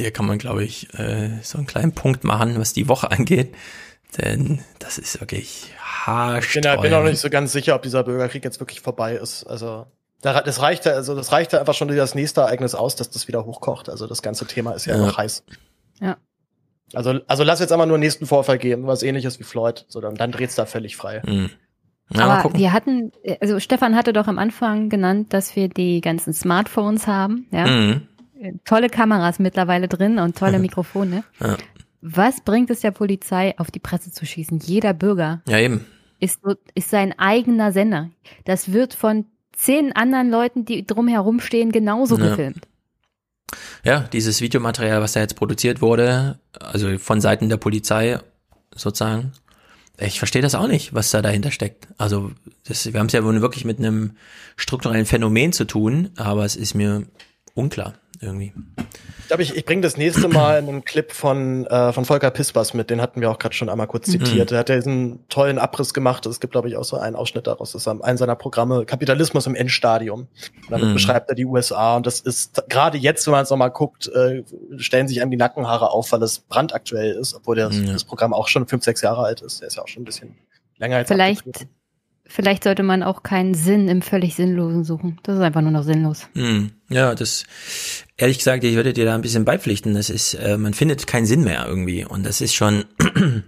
hier 0.00 0.10
kann 0.10 0.26
man, 0.26 0.38
glaube 0.38 0.64
ich, 0.64 0.92
äh, 0.98 1.30
so 1.42 1.58
einen 1.58 1.66
kleinen 1.66 1.92
Punkt 1.92 2.24
machen, 2.24 2.58
was 2.58 2.72
die 2.72 2.88
Woche 2.88 3.10
angeht. 3.10 3.54
Denn 4.18 4.60
das 4.80 4.98
ist 4.98 5.20
wirklich 5.20 5.72
ich 6.40 6.52
bin, 6.82 6.94
auch 6.94 7.04
nicht 7.04 7.20
so 7.20 7.30
ganz 7.30 7.52
sicher, 7.52 7.74
ob 7.76 7.82
dieser 7.82 8.02
Bürgerkrieg 8.02 8.44
jetzt 8.44 8.58
wirklich 8.58 8.80
vorbei 8.80 9.14
ist. 9.14 9.44
Also 9.44 9.86
da- 10.22 10.42
das 10.42 10.60
reicht 10.60 10.84
ja, 10.84 10.92
also 10.92 11.14
das 11.14 11.30
reicht 11.32 11.52
ja 11.52 11.60
einfach 11.60 11.74
schon 11.74 11.88
das 11.88 12.14
nächste 12.14 12.40
Ereignis 12.40 12.74
aus, 12.74 12.96
dass 12.96 13.10
das 13.10 13.28
wieder 13.28 13.44
hochkocht. 13.44 13.88
Also 13.88 14.06
das 14.06 14.22
ganze 14.22 14.46
Thema 14.46 14.72
ist 14.72 14.86
ja, 14.86 14.96
Ja. 14.96 15.06
noch 15.06 15.16
heiß. 15.18 15.44
Ja. 16.00 16.16
Also, 16.92 17.20
also 17.28 17.44
lass 17.44 17.60
jetzt 17.60 17.70
einmal 17.70 17.86
nur 17.86 17.94
einen 17.96 18.02
nächsten 18.02 18.26
Vorfall 18.26 18.58
geben, 18.58 18.86
was 18.88 19.04
ähnliches 19.04 19.38
wie 19.38 19.44
Floyd. 19.44 19.84
So, 19.88 20.00
dann, 20.00 20.16
dann 20.16 20.32
dreht's 20.32 20.56
da 20.56 20.66
völlig 20.66 20.96
frei. 20.96 21.22
Hm. 21.24 21.50
Ja, 22.12 22.24
Aber 22.26 22.42
gucken. 22.42 22.58
wir 22.58 22.72
hatten, 22.72 23.12
also 23.40 23.60
Stefan 23.60 23.94
hatte 23.94 24.12
doch 24.12 24.26
am 24.26 24.38
Anfang 24.40 24.88
genannt, 24.88 25.32
dass 25.32 25.54
wir 25.54 25.68
die 25.68 26.00
ganzen 26.00 26.32
Smartphones 26.32 27.06
haben, 27.06 27.46
ja. 27.52 27.66
Mhm. 27.68 28.08
Tolle 28.64 28.88
Kameras 28.88 29.38
mittlerweile 29.38 29.88
drin 29.88 30.18
und 30.18 30.36
tolle 30.38 30.58
Mikrofone. 30.60 31.24
Ja. 31.40 31.56
Was 32.02 32.40
bringt 32.40 32.70
es 32.70 32.80
der 32.80 32.92
Polizei, 32.92 33.54
auf 33.58 33.70
die 33.70 33.78
Presse 33.78 34.10
zu 34.10 34.24
schießen? 34.24 34.58
Jeder 34.60 34.94
Bürger 34.94 35.42
Ja, 35.46 35.58
eben. 35.58 35.84
ist, 36.18 36.40
ist 36.74 36.90
sein 36.90 37.18
eigener 37.18 37.72
Sender. 37.72 38.10
Das 38.44 38.72
wird 38.72 38.94
von 38.94 39.26
zehn 39.52 39.94
anderen 39.94 40.30
Leuten, 40.30 40.64
die 40.64 40.86
drumherum 40.86 41.40
stehen, 41.40 41.72
genauso 41.72 42.16
Ja. 42.18 42.28
gefilmt. 42.30 42.66
Ja, 43.84 44.00
dieses 44.12 44.40
Videomaterial, 44.40 45.02
was 45.02 45.12
da 45.12 45.20
jetzt 45.20 45.34
produziert 45.36 45.82
wurde, 45.82 46.38
also 46.58 46.96
von 46.98 47.20
Seiten 47.20 47.48
der 47.48 47.56
Polizei 47.56 48.18
sozusagen, 48.74 49.32
ich 49.98 50.18
verstehe 50.18 50.40
das 50.40 50.54
auch 50.54 50.68
nicht, 50.68 50.94
was 50.94 51.10
da 51.10 51.20
dahinter 51.20 51.50
steckt. 51.50 51.88
Also 51.98 52.30
das, 52.64 52.90
wir 52.90 52.98
haben 52.98 53.08
es 53.08 53.12
ja 53.12 53.24
wohl 53.24 53.40
wirklich 53.42 53.64
mit 53.66 53.78
einem 53.78 54.12
strukturellen 54.56 55.04
Phänomen 55.04 55.52
zu 55.52 55.64
tun, 55.66 56.10
aber 56.16 56.44
es 56.46 56.56
ist 56.56 56.74
mir 56.74 57.04
unklar 57.54 57.94
irgendwie. 58.20 58.52
Ich 59.20 59.26
glaube, 59.28 59.42
ich, 59.42 59.56
ich 59.56 59.64
bringe 59.64 59.80
das 59.82 59.96
nächste 59.96 60.28
Mal 60.28 60.58
einen 60.58 60.84
Clip 60.84 61.10
von, 61.12 61.66
äh, 61.66 61.92
von 61.92 62.04
Volker 62.04 62.30
Pispers 62.30 62.74
mit, 62.74 62.90
den 62.90 63.00
hatten 63.00 63.20
wir 63.20 63.30
auch 63.30 63.38
gerade 63.38 63.54
schon 63.54 63.68
einmal 63.68 63.86
kurz 63.86 64.06
zitiert. 64.10 64.46
Mhm. 64.48 64.50
Der 64.50 64.58
hat 64.58 64.68
ja 64.68 64.76
diesen 64.76 65.26
tollen 65.28 65.58
Abriss 65.58 65.94
gemacht. 65.94 66.26
Es 66.26 66.40
gibt, 66.40 66.52
glaube 66.52 66.68
ich, 66.68 66.76
auch 66.76 66.84
so 66.84 66.96
einen 66.98 67.16
Ausschnitt 67.16 67.46
daraus. 67.46 67.72
Das 67.72 67.82
ist 67.82 67.88
ein 67.88 68.16
seiner 68.16 68.34
Programme, 68.36 68.84
Kapitalismus 68.84 69.46
im 69.46 69.54
Endstadium. 69.54 70.20
Und 70.22 70.28
damit 70.70 70.88
Mhm. 70.88 70.94
beschreibt 70.94 71.28
er 71.30 71.34
die 71.34 71.46
USA. 71.46 71.96
Und 71.96 72.06
das 72.06 72.20
ist 72.20 72.62
gerade 72.68 72.98
jetzt, 72.98 73.26
wenn 73.26 73.32
man 73.32 73.44
es 73.44 73.50
nochmal 73.50 73.70
guckt, 73.70 74.08
äh, 74.08 74.42
stellen 74.76 75.08
sich 75.08 75.22
einem 75.22 75.30
die 75.30 75.36
Nackenhaare 75.36 75.90
auf, 75.90 76.12
weil 76.12 76.22
es 76.22 76.40
brandaktuell 76.40 77.12
ist, 77.12 77.34
obwohl 77.34 77.56
das, 77.56 77.76
Ja. 77.78 77.92
das 77.92 78.04
Programm 78.04 78.34
auch 78.34 78.48
schon 78.48 78.66
fünf, 78.66 78.84
sechs 78.84 79.00
Jahre 79.00 79.22
alt 79.22 79.40
ist. 79.42 79.60
Der 79.60 79.68
ist 79.68 79.76
ja 79.76 79.82
auch 79.82 79.88
schon 79.88 80.02
ein 80.02 80.06
bisschen 80.06 80.36
länger 80.78 80.98
jetzt 80.98 81.08
Vielleicht. 81.08 81.44
Vielleicht 82.30 82.64
sollte 82.64 82.82
man 82.82 83.02
auch 83.02 83.22
keinen 83.22 83.54
Sinn 83.54 83.88
im 83.88 84.00
völlig 84.00 84.34
Sinnlosen 84.36 84.84
suchen. 84.84 85.18
Das 85.24 85.36
ist 85.36 85.42
einfach 85.42 85.60
nur 85.60 85.72
noch 85.72 85.82
sinnlos. 85.82 86.28
Hm, 86.34 86.70
ja, 86.88 87.14
das 87.14 87.44
ehrlich 88.16 88.38
gesagt, 88.38 88.64
ich 88.64 88.76
würde 88.76 88.92
dir 88.92 89.04
da 89.04 89.14
ein 89.14 89.22
bisschen 89.22 89.44
beipflichten. 89.44 89.94
Das 89.94 90.08
ist, 90.08 90.34
äh, 90.34 90.56
man 90.56 90.72
findet 90.72 91.06
keinen 91.06 91.26
Sinn 91.26 91.42
mehr 91.42 91.66
irgendwie. 91.66 92.04
Und 92.04 92.24
das 92.24 92.40
ist 92.40 92.54
schon 92.54 92.84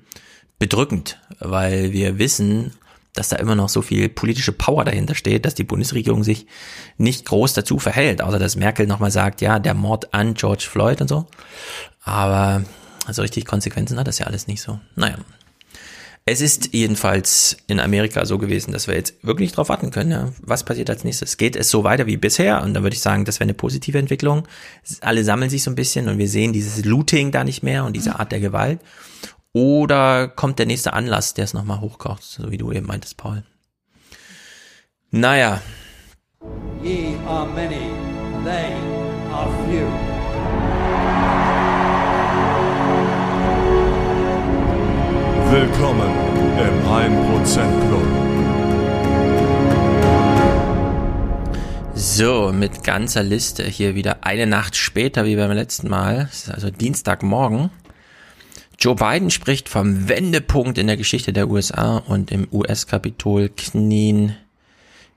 bedrückend, 0.58 1.18
weil 1.38 1.92
wir 1.92 2.18
wissen, 2.18 2.72
dass 3.14 3.28
da 3.28 3.36
immer 3.36 3.54
noch 3.54 3.68
so 3.68 3.82
viel 3.82 4.08
politische 4.08 4.52
Power 4.52 4.84
dahinter 4.84 5.14
steht, 5.14 5.44
dass 5.44 5.54
die 5.54 5.64
Bundesregierung 5.64 6.24
sich 6.24 6.46
nicht 6.96 7.26
groß 7.26 7.52
dazu 7.52 7.78
verhält, 7.78 8.22
außer 8.22 8.38
dass 8.38 8.56
Merkel 8.56 8.86
nochmal 8.86 9.10
sagt, 9.10 9.42
ja, 9.42 9.58
der 9.58 9.74
Mord 9.74 10.12
an 10.14 10.34
George 10.34 10.66
Floyd 10.68 11.00
und 11.00 11.08
so. 11.08 11.26
Aber 12.02 12.64
so 13.10 13.22
richtig 13.22 13.44
Konsequenzen 13.44 13.98
hat 13.98 14.08
das 14.08 14.18
ja 14.18 14.26
alles 14.26 14.46
nicht 14.46 14.62
so. 14.62 14.80
Naja. 14.96 15.16
Es 16.24 16.40
ist 16.40 16.72
jedenfalls 16.72 17.56
in 17.66 17.80
Amerika 17.80 18.24
so 18.24 18.38
gewesen, 18.38 18.72
dass 18.72 18.86
wir 18.86 18.94
jetzt 18.94 19.14
wirklich 19.24 19.52
drauf 19.52 19.68
warten 19.68 19.90
können. 19.90 20.10
Ja. 20.10 20.32
Was 20.40 20.64
passiert 20.64 20.88
als 20.88 21.02
nächstes? 21.02 21.36
Geht 21.36 21.56
es 21.56 21.68
so 21.68 21.82
weiter 21.82 22.06
wie 22.06 22.16
bisher? 22.16 22.62
Und 22.62 22.74
dann 22.74 22.84
würde 22.84 22.94
ich 22.94 23.02
sagen, 23.02 23.24
das 23.24 23.40
wäre 23.40 23.46
eine 23.46 23.54
positive 23.54 23.98
Entwicklung. 23.98 24.46
Alle 25.00 25.24
sammeln 25.24 25.50
sich 25.50 25.64
so 25.64 25.70
ein 25.70 25.74
bisschen 25.74 26.08
und 26.08 26.18
wir 26.18 26.28
sehen 26.28 26.52
dieses 26.52 26.84
Looting 26.84 27.32
da 27.32 27.42
nicht 27.42 27.62
mehr 27.62 27.84
und 27.84 27.94
diese 27.94 28.20
Art 28.20 28.30
der 28.30 28.40
Gewalt. 28.40 28.80
Oder 29.52 30.28
kommt 30.28 30.58
der 30.58 30.66
nächste 30.66 30.92
Anlass, 30.92 31.34
der 31.34 31.44
es 31.44 31.54
nochmal 31.54 31.80
hochkocht, 31.80 32.22
so 32.22 32.50
wie 32.50 32.58
du 32.58 32.72
eben 32.72 32.86
meintest, 32.86 33.16
Paul. 33.16 33.42
Naja, 35.10 35.60
Ye 36.82 37.14
are 37.26 37.46
many, 37.46 37.94
they 38.44 38.72
are 39.30 39.66
few. 39.66 40.21
Willkommen 45.52 46.10
im 46.56 46.88
1% 46.88 47.86
Club. 47.86 48.06
So, 51.94 52.50
mit 52.54 52.82
ganzer 52.82 53.22
Liste 53.22 53.62
hier 53.62 53.94
wieder 53.94 54.24
eine 54.24 54.46
Nacht 54.46 54.76
später 54.76 55.26
wie 55.26 55.36
beim 55.36 55.52
letzten 55.52 55.90
Mal. 55.90 56.30
Es 56.32 56.44
ist 56.44 56.54
also 56.54 56.70
Dienstagmorgen. 56.70 57.68
Joe 58.78 58.94
Biden 58.94 59.28
spricht 59.28 59.68
vom 59.68 60.08
Wendepunkt 60.08 60.78
in 60.78 60.86
der 60.86 60.96
Geschichte 60.96 61.34
der 61.34 61.50
USA 61.50 61.98
und 61.98 62.30
im 62.30 62.48
US-Kapitol 62.50 63.50
knien 63.50 64.34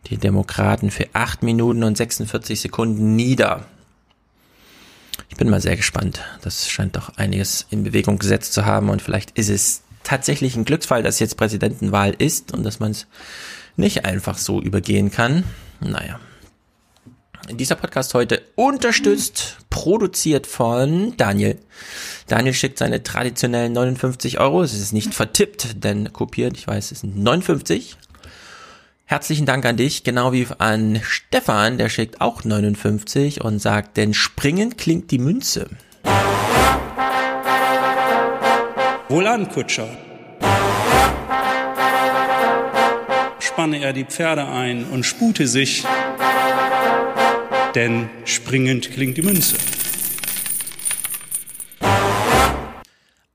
die 0.08 0.18
Demokraten 0.18 0.92
für 0.92 1.08
8 1.14 1.44
Minuten 1.44 1.82
und 1.86 1.96
46 1.96 2.60
Sekunden 2.60 3.16
nieder. 3.16 3.68
Ich 5.30 5.38
bin 5.38 5.50
mal 5.50 5.62
sehr 5.62 5.78
gespannt. 5.78 6.20
Das 6.42 6.70
scheint 6.70 6.98
doch 6.98 7.16
einiges 7.16 7.68
in 7.70 7.86
Bewegung 7.86 8.20
gesetzt 8.20 8.52
zu 8.52 8.66
haben 8.66 8.90
und 8.90 9.02
vielleicht 9.02 9.32
ist 9.38 9.50
es 9.50 9.85
tatsächlich 10.06 10.56
ein 10.56 10.64
Glücksfall, 10.64 11.04
dass 11.04 11.20
jetzt 11.20 11.36
Präsidentenwahl 11.36 12.16
ist 12.18 12.54
und 12.54 12.64
dass 12.64 12.80
man 12.80 12.92
es 12.92 13.08
nicht 13.76 14.06
einfach 14.06 14.38
so 14.38 14.62
übergehen 14.62 15.12
kann. 15.12 15.44
Naja. 15.82 16.20
Dieser 17.52 17.76
Podcast 17.76 18.14
heute 18.16 18.42
unterstützt, 18.56 19.58
produziert 19.70 20.48
von 20.48 21.16
Daniel. 21.18 21.60
Daniel 22.28 22.56
schickt 22.56 22.80
seine 22.80 23.04
traditionellen 23.04 23.74
59 23.74 24.40
Euro. 24.40 24.64
Es 24.64 24.74
ist 24.74 24.94
nicht 24.94 25.14
vertippt, 25.14 25.84
denn 25.84 26.12
kopiert, 26.12 26.58
ich 26.58 26.66
weiß, 26.66 26.92
es 26.92 27.02
sind 27.02 27.18
59. 27.18 27.98
Herzlichen 29.08 29.46
Dank 29.46 29.64
an 29.66 29.78
dich, 29.78 30.04
genau 30.04 30.34
wie 30.34 30.48
an 30.58 31.00
Stefan, 31.04 31.78
der 31.78 31.90
schickt 31.90 32.20
auch 32.22 32.44
59 32.44 33.44
und 33.44 33.60
sagt, 33.60 33.98
denn 33.98 34.16
springen 34.16 34.78
klingt 34.78 35.12
die 35.12 35.20
Münze. 35.20 35.70
Wohlan, 39.16 39.48
Kutscher. 39.48 39.88
Spanne 43.40 43.80
er 43.80 43.94
die 43.94 44.04
Pferde 44.04 44.46
ein 44.46 44.84
und 44.84 45.06
spute 45.06 45.48
sich, 45.48 45.86
denn 47.76 48.10
springend 48.26 48.92
klingt 48.92 49.16
die 49.16 49.22
Münze. 49.22 49.56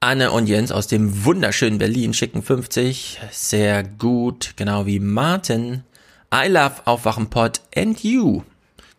Anne 0.01 0.33
und 0.33 0.51
Jens 0.51 0.71
aus 0.71 0.87
dem 0.87 1.25
wunderschönen 1.25 1.79
Berlin 1.79 2.13
schicken 2.13 2.43
50. 2.43 3.19
Sehr 3.31 3.83
gut, 3.83 4.53
genau 4.57 4.85
wie 4.85 5.01
Martin. 5.01 5.85
I 6.31 6.47
love 6.47 6.75
Aufwachenpod 6.85 7.63
and 7.75 8.05
you. 8.05 8.43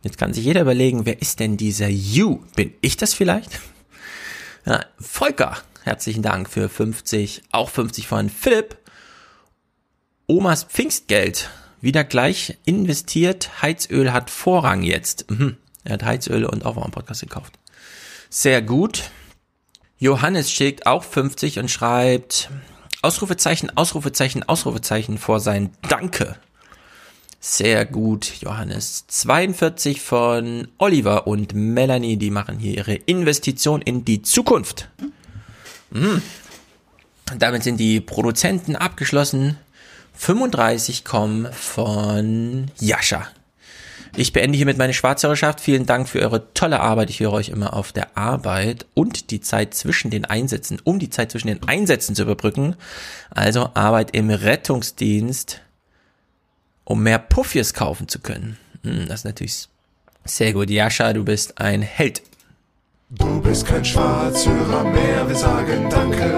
Jetzt 0.02 0.18
kann 0.18 0.34
sich 0.34 0.46
jeder 0.46 0.62
überlegen, 0.62 1.06
wer 1.06 1.22
ist 1.22 1.42
denn 1.42 1.58
dieser 1.58 1.90
you? 1.90 2.40
Bin 2.56 2.74
ich 2.82 2.98
das 2.98 3.14
vielleicht? 3.14 3.60
Ja, 4.64 4.86
Volker, 5.00 5.58
herzlichen 5.84 6.24
Dank 6.24 6.50
für 6.50 6.70
50. 6.70 7.44
Auch 7.52 7.70
50 7.70 8.08
von 8.08 8.30
Philipp. 8.30 8.78
Omas 10.28 10.64
Pfingstgeld. 10.64 11.50
Wieder 11.82 12.04
gleich 12.04 12.58
investiert. 12.66 13.62
Heizöl 13.62 14.14
hat 14.14 14.30
Vorrang 14.30 14.84
jetzt. 14.84 15.30
Mhm. 15.30 15.58
Er 15.84 15.94
hat 15.94 16.04
Heizöl 16.04 16.46
und 16.46 16.66
Aufwachenpodcast 16.66 17.22
gekauft. 17.22 17.58
Sehr 18.30 18.62
gut. 18.62 19.10
Johannes 19.98 20.52
schickt 20.52 20.86
auch 20.86 21.04
50 21.04 21.60
und 21.60 21.70
schreibt 21.70 22.50
Ausrufezeichen, 23.02 23.76
Ausrufezeichen, 23.76 24.44
Ausrufezeichen 24.44 25.18
vor 25.18 25.40
sein 25.40 25.72
Danke. 25.90 26.38
Sehr 27.40 27.86
gut, 27.86 28.34
Johannes. 28.42 29.06
42 29.08 30.00
von 30.00 30.68
Oliver 30.78 31.26
und 31.26 31.56
Melanie, 31.56 32.18
die 32.18 32.30
machen 32.30 32.60
hier 32.60 32.78
ihre 32.78 32.94
Investition 32.94 33.82
in 33.82 34.06
die 34.06 34.22
Zukunft. 34.22 34.90
Hm. 35.94 36.22
Damit 37.38 37.64
sind 37.64 37.78
die 37.78 38.02
Produzenten 38.02 38.76
abgeschlossen. 38.76 39.58
35 40.16 41.06
kommen 41.06 41.52
von 41.54 42.70
Jascha. 42.80 43.28
Ich 44.18 44.34
beende 44.34 44.58
hiermit 44.58 44.78
meine 44.78 44.94
Schwarzhörerschaft. 44.94 45.62
Vielen 45.62 45.86
Dank 45.86 46.10
für 46.10 46.20
eure 46.20 46.54
tolle 46.54 46.82
Arbeit. 46.82 47.10
Ich 47.10 47.22
höre 47.22 47.32
euch 47.32 47.48
immer 47.48 47.74
auf 47.74 47.94
der 47.94 48.18
Arbeit 48.18 48.86
und 48.94 49.32
die 49.32 49.40
Zeit 49.40 49.74
zwischen 49.74 50.12
den 50.12 50.26
Einsätzen, 50.26 50.80
um 50.84 51.00
die 51.00 51.10
Zeit 51.10 51.32
zwischen 51.32 51.48
den 51.48 51.64
Einsätzen 51.64 52.14
zu 52.14 52.24
überbrücken. 52.24 52.76
Also 53.30 53.70
Arbeit 53.74 54.12
im 54.14 54.30
Rettungsdienst, 54.30 55.62
um 56.84 57.04
mehr 57.04 57.20
Puffies 57.20 57.74
kaufen 57.74 58.10
zu 58.10 58.20
können. 58.20 58.58
Hm, 58.84 59.08
Das 59.08 59.22
ist 59.22 59.26
natürlich 59.26 59.70
sehr 60.26 60.52
gut. 60.52 60.70
Jascha, 60.70 61.14
du 61.14 61.24
bist 61.24 61.58
ein 61.60 61.82
Held. 61.82 62.22
Du 63.14 63.42
bist 63.42 63.66
kein 63.66 63.84
Schwarzhörer 63.84 64.86
mehr, 64.86 65.28
wir 65.28 65.36
sagen 65.36 65.90
Danke. 65.90 66.32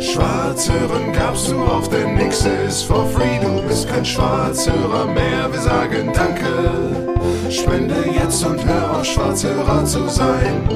Schwarzhören 0.00 1.12
gab's 1.12 1.48
du 1.48 1.60
auf, 1.60 1.88
denn 1.88 2.14
nix 2.14 2.46
ist 2.46 2.84
for 2.84 3.04
free. 3.08 3.40
Du 3.40 3.60
bist 3.66 3.88
kein 3.88 4.04
Schwarzhörer 4.04 5.06
mehr, 5.06 5.52
wir 5.52 5.60
sagen 5.60 6.12
Danke. 6.12 7.50
Spende 7.50 8.04
jetzt 8.14 8.44
und 8.44 8.64
hör 8.64 8.98
auf, 8.98 9.04
Schwarzhörer 9.04 9.84
zu 9.84 10.08
sein. 10.08 10.68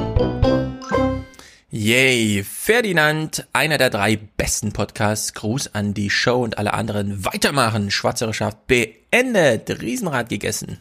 Yay, 1.70 2.42
Ferdinand, 2.42 3.46
einer 3.52 3.78
der 3.78 3.90
drei 3.90 4.16
besten 4.16 4.72
Podcasts. 4.72 5.34
Gruß 5.34 5.72
an 5.76 5.94
die 5.94 6.10
Show 6.10 6.42
und 6.42 6.58
alle 6.58 6.74
anderen. 6.74 7.24
Weitermachen. 7.24 7.92
Schwarzhörerschaft 7.92 8.66
beendet. 8.66 9.80
Riesenrad 9.80 10.28
gegessen. 10.28 10.78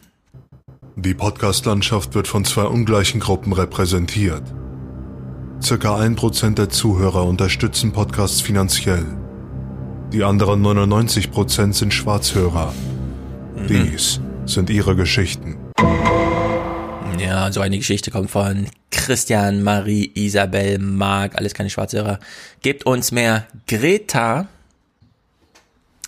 Die 1.00 1.14
Podcast-Landschaft 1.14 2.16
wird 2.16 2.26
von 2.26 2.44
zwei 2.44 2.64
ungleichen 2.64 3.20
Gruppen 3.20 3.52
repräsentiert. 3.52 4.42
Circa 5.62 5.96
ein 5.96 6.16
Prozent 6.16 6.58
der 6.58 6.70
Zuhörer 6.70 7.24
unterstützen 7.24 7.92
Podcasts 7.92 8.40
finanziell. 8.40 9.06
Die 10.12 10.24
anderen 10.24 10.60
99 10.60 11.30
Prozent 11.30 11.76
sind 11.76 11.94
Schwarzhörer. 11.94 12.74
Dies 13.68 14.20
sind 14.44 14.70
ihre 14.70 14.96
Geschichten. 14.96 15.56
Ja, 17.20 17.52
so 17.52 17.60
eine 17.60 17.78
Geschichte 17.78 18.10
kommt 18.10 18.32
von 18.32 18.66
Christian, 18.90 19.62
Marie, 19.62 20.10
Isabel, 20.14 20.80
Marc, 20.80 21.36
alles 21.36 21.54
keine 21.54 21.70
Schwarzhörer. 21.70 22.18
Gebt 22.60 22.86
uns 22.86 23.12
mehr 23.12 23.46
Greta. 23.68 24.48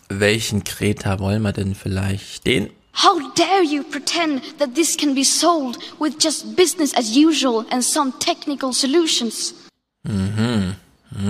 Welchen 0.09 0.65
Greta 0.65 1.21
wollen 1.21 1.43
wir 1.43 1.53
denn 1.53 1.77
vielleicht? 1.77 2.45
Den? 2.45 2.71
How 3.03 3.19
dare 3.35 3.63
you 3.63 3.83
pretend 3.83 4.43
that 4.59 4.75
this 4.75 4.95
can 4.95 5.15
be 5.15 5.25
solved 5.25 5.79
with 5.99 6.19
just 6.19 6.55
business 6.55 6.93
as 6.93 7.17
usual 7.17 7.65
and 7.71 7.83
some 7.83 8.13
technical 8.19 8.75
solutions? 8.75 9.55
Mhm. 10.03 10.75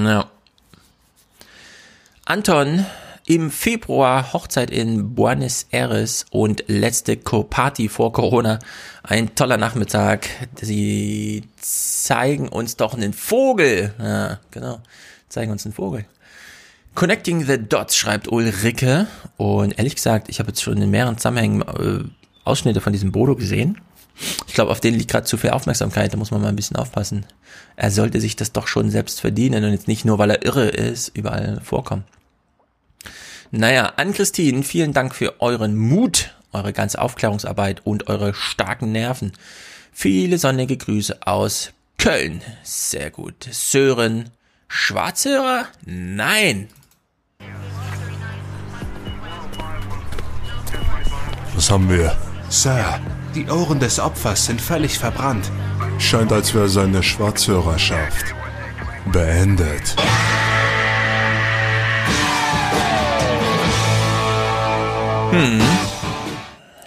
Ja. 0.05 0.29
Anton, 2.25 2.87
im 3.27 3.53
Februar 3.53 4.33
Hochzeit 4.33 4.73
in 4.73 5.15
Buenos 5.15 5.67
Aires 5.71 6.27
und 6.31 6.65
letzte 6.67 7.17
Co-Party 7.17 7.89
vor 7.89 8.13
Corona. 8.13 8.59
Ein 9.05 9.37
toller 9.37 9.57
Nachmittag. 9.57 10.29
Sie 10.61 11.45
zeigen 11.61 12.49
uns 12.49 12.77
doch 12.77 12.95
einen 12.95 13.13
Vogel. 13.13 13.95
Ja, 14.01 14.41
genau. 14.51 14.81
Zeigen 15.29 15.53
uns 15.53 15.65
einen 15.65 15.75
Vogel. 15.75 16.05
Connecting 16.95 17.45
the 17.47 17.59
Dots 17.59 17.97
schreibt 17.97 18.29
Ulrike. 18.29 19.07
Und 19.37 19.79
ehrlich 19.79 19.95
gesagt, 19.95 20.29
ich 20.29 20.39
habe 20.39 20.49
jetzt 20.49 20.63
schon 20.63 20.81
in 20.81 20.91
mehreren 20.91 21.17
Zusammenhängen 21.17 21.63
äh, 21.63 22.05
Ausschnitte 22.45 22.81
von 22.81 22.93
diesem 22.93 23.13
Bodo 23.13 23.37
gesehen. 23.37 23.81
Ich 24.47 24.55
glaube, 24.55 24.71
auf 24.71 24.81
den 24.81 24.95
liegt 24.95 25.11
gerade 25.11 25.25
zu 25.25 25.39
viel 25.39 25.51
Aufmerksamkeit, 25.51 26.13
da 26.13 26.19
muss 26.19 26.31
man 26.31 26.43
mal 26.43 26.49
ein 26.49 26.57
bisschen 26.57 26.77
aufpassen. 26.77 27.25
Er 27.77 27.91
sollte 27.91 28.21
sich 28.21 28.37
das 28.37 28.53
doch 28.53 28.67
schon 28.67 28.91
selbst 28.91 29.21
verdienen 29.21 29.65
und 29.65 29.73
jetzt 29.73 29.89
nicht 29.89 30.05
nur, 30.05 30.19
weil 30.19 30.31
er 30.31 30.45
irre 30.45 30.69
ist, 30.69 31.17
überall 31.17 31.61
vorkommen. 31.63 32.05
Naja, 33.51 33.95
an 33.97 34.13
Christine, 34.13 34.63
vielen 34.63 34.93
Dank 34.93 35.15
für 35.15 35.41
euren 35.41 35.77
Mut, 35.77 36.35
eure 36.53 36.73
ganze 36.73 37.01
Aufklärungsarbeit 37.01 37.87
und 37.87 38.09
eure 38.09 38.35
starken 38.35 38.93
Nerven. 38.93 39.33
Viele 39.93 40.39
sonnige 40.39 40.77
Grüße 40.77 41.27
aus 41.27 41.73
Köln. 41.99 42.43
Sehr 42.63 43.11
gut. 43.11 43.49
Sören, 43.51 44.31
Schwarzhörer? 44.69 45.67
Nein. 45.85 46.69
Was 51.61 51.71
haben 51.71 51.91
wir? 51.91 52.17
Sir, 52.49 52.99
die 53.35 53.47
Ohren 53.47 53.81
des 53.81 54.01
Opfers 54.01 54.47
sind 54.47 54.63
völlig 54.63 54.99
verbrannt. 54.99 55.51
Scheint, 55.99 56.33
als 56.33 56.55
wäre 56.55 56.71
seine 56.71 57.03
Schwarzhörerschaft 57.03 58.35
beendet. 59.13 59.95
Hm. 65.33 65.61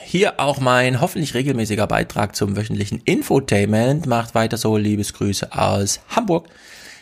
Hier 0.02 0.40
auch 0.40 0.60
mein 0.60 1.00
hoffentlich 1.02 1.36
regelmäßiger 1.36 1.86
Beitrag 1.86 2.36
zum 2.36 2.58
wöchentlichen 2.58 3.00
Infotainment. 3.06 4.08
Macht 4.08 4.34
weiter 4.34 4.58
so, 4.58 4.76
Liebesgrüße 4.76 5.54
aus 5.56 6.00
Hamburg. 6.16 6.48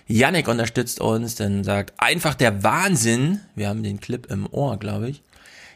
Yannick 0.07 0.49
unterstützt 0.49 0.99
uns, 0.99 1.35
denn 1.35 1.64
sagt 1.64 1.93
einfach 1.95 2.35
der 2.35 2.65
Wahnsinn. 2.65 3.39
Wir 3.56 3.69
haben 3.69 3.81
den 3.81 4.02
Clip 4.02 4.30
im 4.30 4.45
Ohr, 4.52 4.77
glaube 4.77 5.07
ich. 5.07 5.22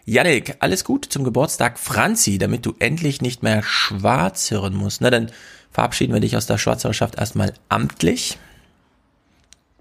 Yannick, 0.07 0.57
alles 0.60 0.84
Gute 0.84 1.10
zum 1.10 1.23
Geburtstag 1.23 1.80
Franzi, 1.80 2.38
damit 2.38 2.64
du 2.68 2.76
endlich 2.77 3.23
nicht 3.23 3.41
mehr 3.41 3.64
schwarz 3.64 4.52
hören 4.52 4.76
musst. 4.76 5.02
Na, 5.02 5.10
dann 5.10 5.32
verabschieden 5.72 6.14
wir 6.14 6.19
dich 6.19 6.38
aus 6.38 6.45
der 6.45 6.60
Schwarzhörerschaft 6.60 7.15
erstmal 7.15 7.53
amtlich. 7.69 8.38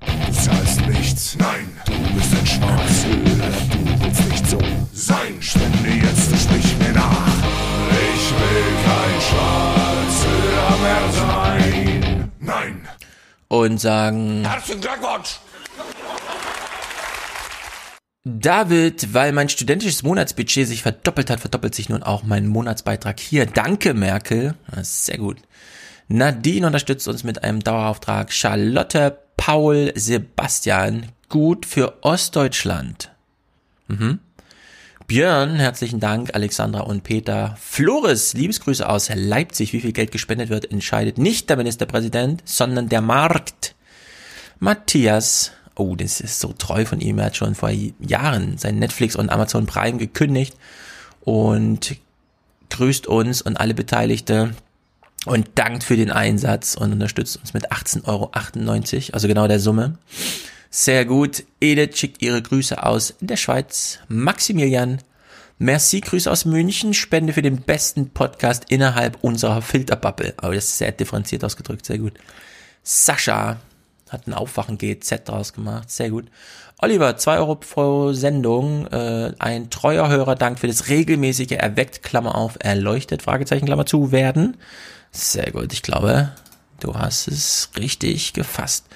Du 0.00 0.32
zahlst 0.32 0.86
nichts, 0.86 1.36
nein, 1.36 1.70
du 1.84 2.14
bist 2.14 2.34
ein 2.34 2.46
Schwarzhörer, 2.46 3.52
du 3.70 4.02
willst 4.02 4.28
nicht 4.30 4.48
so 4.48 4.58
sein. 4.94 5.36
Spende 5.40 5.90
jetzt 5.90 6.32
und 6.32 6.40
sprich 6.40 6.78
mir 6.78 6.92
nach. 6.92 7.28
Ich 7.90 8.30
will 8.30 8.64
kein 8.86 9.20
Schwarzhörer 9.28 10.78
mehr 10.78 11.12
sein. 11.12 12.30
Nein. 12.40 12.88
Und 13.48 13.78
sagen, 13.78 14.42
Herzlichen 14.46 14.80
Glückwunsch! 14.80 15.38
David, 18.26 19.12
weil 19.12 19.32
mein 19.32 19.50
studentisches 19.50 20.02
Monatsbudget 20.02 20.66
sich 20.66 20.82
verdoppelt 20.82 21.28
hat, 21.28 21.40
verdoppelt 21.40 21.74
sich 21.74 21.90
nun 21.90 22.02
auch 22.02 22.22
mein 22.22 22.46
Monatsbeitrag 22.46 23.20
hier. 23.20 23.44
Danke, 23.44 23.92
Merkel. 23.92 24.54
Sehr 24.80 25.18
gut. 25.18 25.36
Nadine 26.08 26.66
unterstützt 26.66 27.06
uns 27.06 27.22
mit 27.22 27.44
einem 27.44 27.60
Dauerauftrag. 27.60 28.32
Charlotte, 28.32 29.18
Paul, 29.36 29.92
Sebastian. 29.94 31.12
Gut 31.28 31.66
für 31.66 32.02
Ostdeutschland. 32.02 33.10
Mhm. 33.88 34.20
Björn, 35.06 35.56
herzlichen 35.56 36.00
Dank. 36.00 36.34
Alexandra 36.34 36.80
und 36.80 37.02
Peter. 37.02 37.58
Flores, 37.60 38.32
Liebesgrüße 38.32 38.88
aus 38.88 39.10
Leipzig. 39.14 39.74
Wie 39.74 39.80
viel 39.80 39.92
Geld 39.92 40.12
gespendet 40.12 40.48
wird, 40.48 40.70
entscheidet 40.70 41.18
nicht 41.18 41.50
der 41.50 41.58
Ministerpräsident, 41.58 42.42
sondern 42.46 42.88
der 42.88 43.02
Markt. 43.02 43.74
Matthias, 44.60 45.52
oh, 45.76 45.96
das 45.96 46.20
ist 46.20 46.40
so 46.40 46.52
treu 46.52 46.84
von 46.84 47.00
ihm. 47.00 47.18
Er 47.18 47.26
hat 47.26 47.36
schon 47.36 47.54
vor 47.54 47.70
Jahren 47.70 48.58
sein 48.58 48.78
Netflix 48.78 49.16
und 49.16 49.30
Amazon 49.30 49.66
Prime 49.66 49.98
gekündigt 49.98 50.56
und 51.20 51.96
grüßt 52.70 53.06
uns 53.06 53.42
und 53.42 53.56
alle 53.56 53.74
Beteiligte 53.74 54.54
und 55.26 55.48
dankt 55.54 55.84
für 55.84 55.96
den 55.96 56.10
Einsatz 56.10 56.74
und 56.74 56.92
unterstützt 56.92 57.38
uns 57.38 57.54
mit 57.54 57.72
18,98 57.72 58.06
Euro, 58.06 58.30
also 59.12 59.28
genau 59.28 59.48
der 59.48 59.60
Summe. 59.60 59.98
Sehr 60.70 61.04
gut. 61.04 61.44
Edith 61.60 61.96
schickt 61.96 62.20
ihre 62.20 62.42
Grüße 62.42 62.82
aus 62.82 63.14
der 63.20 63.36
Schweiz. 63.36 64.00
Maximilian, 64.08 65.00
merci, 65.58 66.00
Grüße 66.00 66.30
aus 66.30 66.44
München. 66.44 66.94
Spende 66.94 67.32
für 67.32 67.42
den 67.42 67.58
besten 67.58 68.10
Podcast 68.10 68.64
innerhalb 68.68 69.22
unserer 69.22 69.62
Filterbubble. 69.62 70.34
Aber 70.36 70.54
das 70.54 70.64
ist 70.64 70.78
sehr 70.78 70.92
differenziert 70.92 71.44
ausgedrückt, 71.44 71.86
sehr 71.86 71.98
gut. 71.98 72.14
Sascha 72.82 73.60
hat 74.14 74.26
ein 74.26 74.34
Aufwachen 74.34 74.78
GZ 74.78 75.28
draus 75.28 75.52
gemacht, 75.52 75.90
sehr 75.90 76.10
gut. 76.10 76.26
Oliver, 76.78 77.16
zwei 77.16 77.38
Euro 77.38 77.54
pro 77.56 78.12
Sendung. 78.12 78.86
Äh, 78.88 79.32
ein 79.38 79.70
treuer 79.70 80.08
Hörer 80.08 80.34
dankt 80.34 80.60
für 80.60 80.66
das 80.66 80.88
regelmäßige 80.88 81.52
erweckt, 81.52 82.02
Klammer 82.02 82.34
auf, 82.34 82.56
erleuchtet, 82.60 83.22
Fragezeichen, 83.22 83.66
Klammer 83.66 83.86
zu, 83.86 84.12
werden. 84.12 84.56
Sehr 85.12 85.50
gut, 85.52 85.72
ich 85.72 85.82
glaube, 85.82 86.32
du 86.80 86.94
hast 86.94 87.28
es 87.28 87.70
richtig 87.76 88.32
gefasst. 88.32 88.86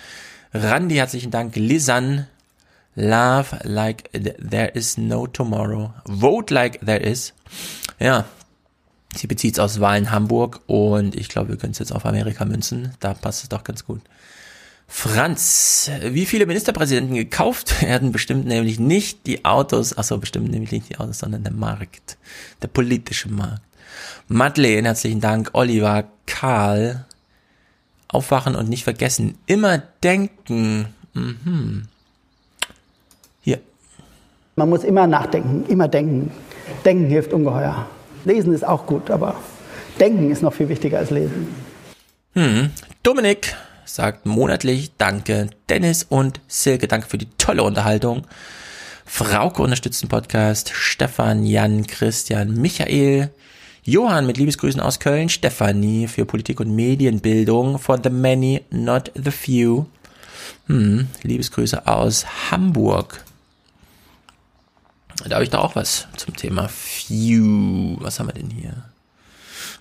Randy, 0.52 0.96
herzlichen 0.96 1.30
Dank. 1.30 1.54
Lisan, 1.56 2.26
love 2.94 3.56
like 3.62 4.10
there 4.12 4.68
is 4.74 4.98
no 4.98 5.26
tomorrow. 5.26 5.92
Vote 6.04 6.52
like 6.52 6.80
there 6.84 6.98
is. 6.98 7.32
Ja, 8.00 8.24
sie 9.14 9.26
bezieht 9.26 9.54
es 9.54 9.58
aus 9.60 9.80
Wahlen 9.80 10.10
Hamburg 10.10 10.60
und 10.66 11.14
ich 11.14 11.28
glaube, 11.28 11.50
wir 11.50 11.56
können 11.56 11.72
es 11.72 11.78
jetzt 11.78 11.92
auf 11.92 12.04
Amerika 12.06 12.44
münzen. 12.44 12.94
Da 13.00 13.14
passt 13.14 13.44
es 13.44 13.48
doch 13.48 13.64
ganz 13.64 13.84
gut. 13.84 14.02
Franz, 14.90 15.90
wie 16.02 16.24
viele 16.24 16.46
Ministerpräsidenten 16.46 17.14
gekauft 17.14 17.82
werden, 17.82 18.10
bestimmt 18.10 18.46
nämlich 18.46 18.80
nicht 18.80 19.26
die 19.26 19.44
Autos, 19.44 19.96
ach 19.96 20.02
so, 20.02 20.18
bestimmt 20.18 20.50
nämlich 20.50 20.72
nicht 20.72 20.88
die 20.88 20.96
Autos, 20.96 21.18
sondern 21.18 21.44
der 21.44 21.52
Markt, 21.52 22.16
der 22.62 22.68
politische 22.68 23.28
Markt. 23.28 23.62
Madeleine, 24.28 24.88
herzlichen 24.88 25.20
Dank. 25.20 25.50
Oliver, 25.52 26.04
Karl, 26.26 27.04
aufwachen 28.08 28.56
und 28.56 28.68
nicht 28.68 28.84
vergessen. 28.84 29.38
Immer 29.46 29.78
denken. 30.02 30.86
Mhm. 31.12 31.84
Hier. 33.42 33.60
Man 34.56 34.70
muss 34.70 34.84
immer 34.84 35.06
nachdenken, 35.06 35.64
immer 35.68 35.88
denken. 35.88 36.30
Denken 36.84 37.06
hilft 37.06 37.32
ungeheuer. 37.32 37.86
Lesen 38.24 38.52
ist 38.52 38.66
auch 38.66 38.86
gut, 38.86 39.10
aber 39.10 39.36
denken 40.00 40.30
ist 40.30 40.42
noch 40.42 40.52
viel 40.52 40.68
wichtiger 40.68 40.98
als 40.98 41.10
lesen. 41.10 41.54
Hm. 42.34 42.70
Dominik 43.02 43.54
sagt 43.88 44.26
monatlich 44.26 44.92
Danke. 44.98 45.50
Dennis 45.68 46.04
und 46.08 46.40
Silke, 46.46 46.88
danke 46.88 47.08
für 47.08 47.18
die 47.18 47.28
tolle 47.38 47.62
Unterhaltung. 47.62 48.26
Frauke 49.04 49.62
unterstützt 49.62 50.02
den 50.02 50.08
Podcast. 50.08 50.70
Stefan, 50.74 51.44
Jan, 51.44 51.86
Christian, 51.86 52.54
Michael, 52.54 53.30
Johann 53.82 54.26
mit 54.26 54.36
Liebesgrüßen 54.36 54.80
aus 54.80 55.00
Köln, 55.00 55.30
Stefanie 55.30 56.08
für 56.08 56.26
Politik 56.26 56.60
und 56.60 56.74
Medienbildung, 56.74 57.78
for 57.78 57.98
the 58.02 58.10
many, 58.10 58.62
not 58.70 59.10
the 59.14 59.30
few. 59.30 59.86
Hm, 60.66 61.08
Liebesgrüße 61.22 61.86
aus 61.86 62.50
Hamburg. 62.50 63.24
Da 65.26 65.36
habe 65.36 65.44
ich 65.44 65.50
da 65.50 65.58
auch 65.58 65.74
was 65.74 66.06
zum 66.16 66.36
Thema 66.36 66.68
few. 66.68 67.96
Was 68.00 68.20
haben 68.20 68.28
wir 68.28 68.34
denn 68.34 68.50
hier? 68.50 68.84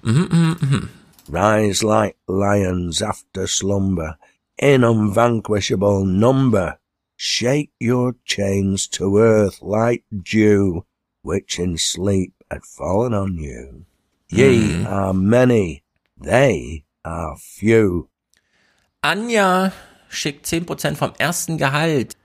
Mhm, 0.02 0.28
mhm, 0.32 0.58
mhm. 0.62 0.90
Rise 1.30 1.84
like 1.84 2.18
lions 2.28 3.02
after 3.02 3.48
slumber, 3.48 4.18
in 4.58 4.84
unvanquishable 4.84 6.06
number. 6.06 6.80
Shake 7.16 7.72
your 7.80 8.16
chains 8.26 8.88
to 8.90 9.18
earth 9.18 9.62
like 9.62 10.04
dew, 10.12 10.86
which 11.22 11.60
in 11.60 11.78
sleep 11.78 12.34
had 12.50 12.64
fallen 12.64 13.14
on 13.14 13.38
you. 13.38 13.86
Ye 14.30 14.86
are 14.86 15.14
many, 15.14 15.84
they 16.20 16.86
are 17.04 17.38
few. 17.38 18.10
Anja 19.02 19.72
schickt 20.10 20.46
10% 20.46 20.96
vom 20.96 21.14
ersten 21.18 21.58
Gehalt. 21.58 22.16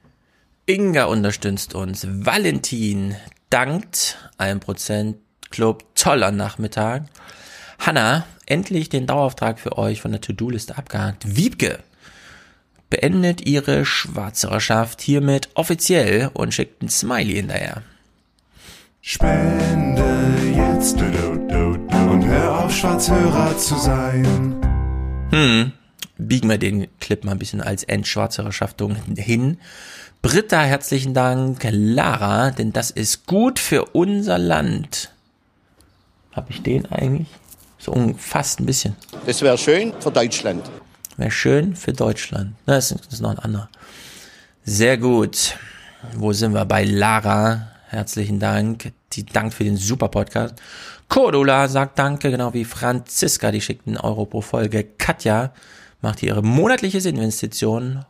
Inga 0.66 1.04
unterstützt 1.04 1.74
uns. 1.74 2.06
Valentin 2.08 3.16
dankt 3.50 4.16
1% 4.38 5.14
Club. 5.50 5.84
Toller 5.94 6.30
Nachmittag. 6.30 7.04
Hanna, 7.78 8.26
endlich 8.46 8.88
den 8.88 9.06
Dauerauftrag 9.06 9.58
für 9.58 9.78
euch 9.78 10.00
von 10.00 10.12
der 10.12 10.20
To-Do-Liste 10.20 10.76
abgehakt. 10.76 11.36
Wiebke 11.36 11.78
beendet 12.90 13.46
ihre 13.46 13.86
Schwarzhörerschaft 13.86 15.00
hiermit 15.00 15.48
offiziell 15.54 16.30
und 16.34 16.52
schickt 16.52 16.82
ein 16.82 16.88
Smiley 16.90 17.34
hinterher. 17.34 17.82
Spende 19.00 20.04
jetzt 20.54 21.00
du, 21.00 21.10
du, 21.10 21.36
du, 21.48 21.76
du, 21.78 21.96
und 22.10 22.24
hör 22.24 22.64
auf, 22.64 22.76
Schwarzhörer 22.76 23.56
zu 23.56 23.76
sein. 23.76 24.56
Hm, 25.30 25.72
biegen 26.18 26.50
wir 26.50 26.58
den 26.58 26.86
Clip 27.00 27.24
mal 27.24 27.32
ein 27.32 27.38
bisschen 27.38 27.62
als 27.62 27.82
Endschwarzhörerschaftung 27.82 28.96
hin. 29.16 29.58
Britta, 30.20 30.62
herzlichen 30.62 31.14
Dank. 31.14 31.66
Lara, 31.70 32.50
denn 32.50 32.72
das 32.72 32.90
ist 32.90 33.26
gut 33.26 33.58
für 33.58 33.86
unser 33.86 34.38
Land. 34.38 35.12
Hab 36.32 36.50
ich 36.50 36.62
den 36.62 36.86
eigentlich? 36.86 37.28
So 37.82 38.14
fast 38.16 38.60
ein 38.60 38.66
bisschen. 38.66 38.94
Das 39.26 39.42
wäre 39.42 39.58
schön 39.58 39.92
für 39.98 40.12
Deutschland. 40.12 40.70
Wäre 41.16 41.32
schön 41.32 41.74
für 41.74 41.92
Deutschland. 41.92 42.54
Na, 42.64 42.76
Das 42.76 42.92
ist, 42.92 43.20
noch 43.20 43.30
ein 43.30 43.40
anderer. 43.40 43.68
Sehr 44.64 44.96
gut. 44.98 45.56
Wo 46.14 46.32
sind 46.32 46.54
wir? 46.54 46.64
Bei 46.64 46.84
Lara. 46.84 47.72
Herzlichen 47.88 48.38
Dank. 48.38 48.92
Die 49.14 49.26
dankt 49.26 49.54
für 49.54 49.64
den 49.64 49.76
super 49.76 50.08
Podcast. 50.08 50.54
Cordula 51.08 51.66
sagt 51.66 51.98
Danke, 51.98 52.30
genau 52.30 52.54
wie 52.54 52.64
Franziska. 52.64 53.50
Die 53.50 53.60
schickt 53.60 53.88
einen 53.88 53.96
Euro 53.96 54.26
pro 54.26 54.42
Folge. 54.42 54.84
Katja 54.84 55.52
macht 56.02 56.20
hier 56.20 56.28
ihre 56.28 56.42
monatliche 56.42 56.98
Investition. 57.08 58.04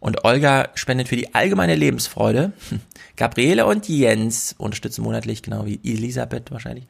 Und 0.00 0.24
Olga 0.24 0.70
spendet 0.74 1.08
für 1.08 1.16
die 1.16 1.34
allgemeine 1.34 1.74
Lebensfreude. 1.74 2.52
Gabriele 3.16 3.66
und 3.66 3.88
Jens 3.88 4.54
unterstützen 4.56 5.02
monatlich, 5.02 5.42
genau 5.42 5.66
wie 5.66 5.80
Elisabeth 5.84 6.50
wahrscheinlich. 6.50 6.86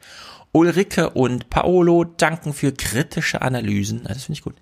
Ulrike 0.51 1.11
und 1.11 1.49
Paolo 1.49 2.03
danken 2.03 2.53
für 2.53 2.71
kritische 2.71 3.41
Analysen. 3.41 4.01
Ah, 4.05 4.09
Das 4.13 4.23
finde 4.25 4.37
ich 4.37 4.43
gut. 4.43 4.55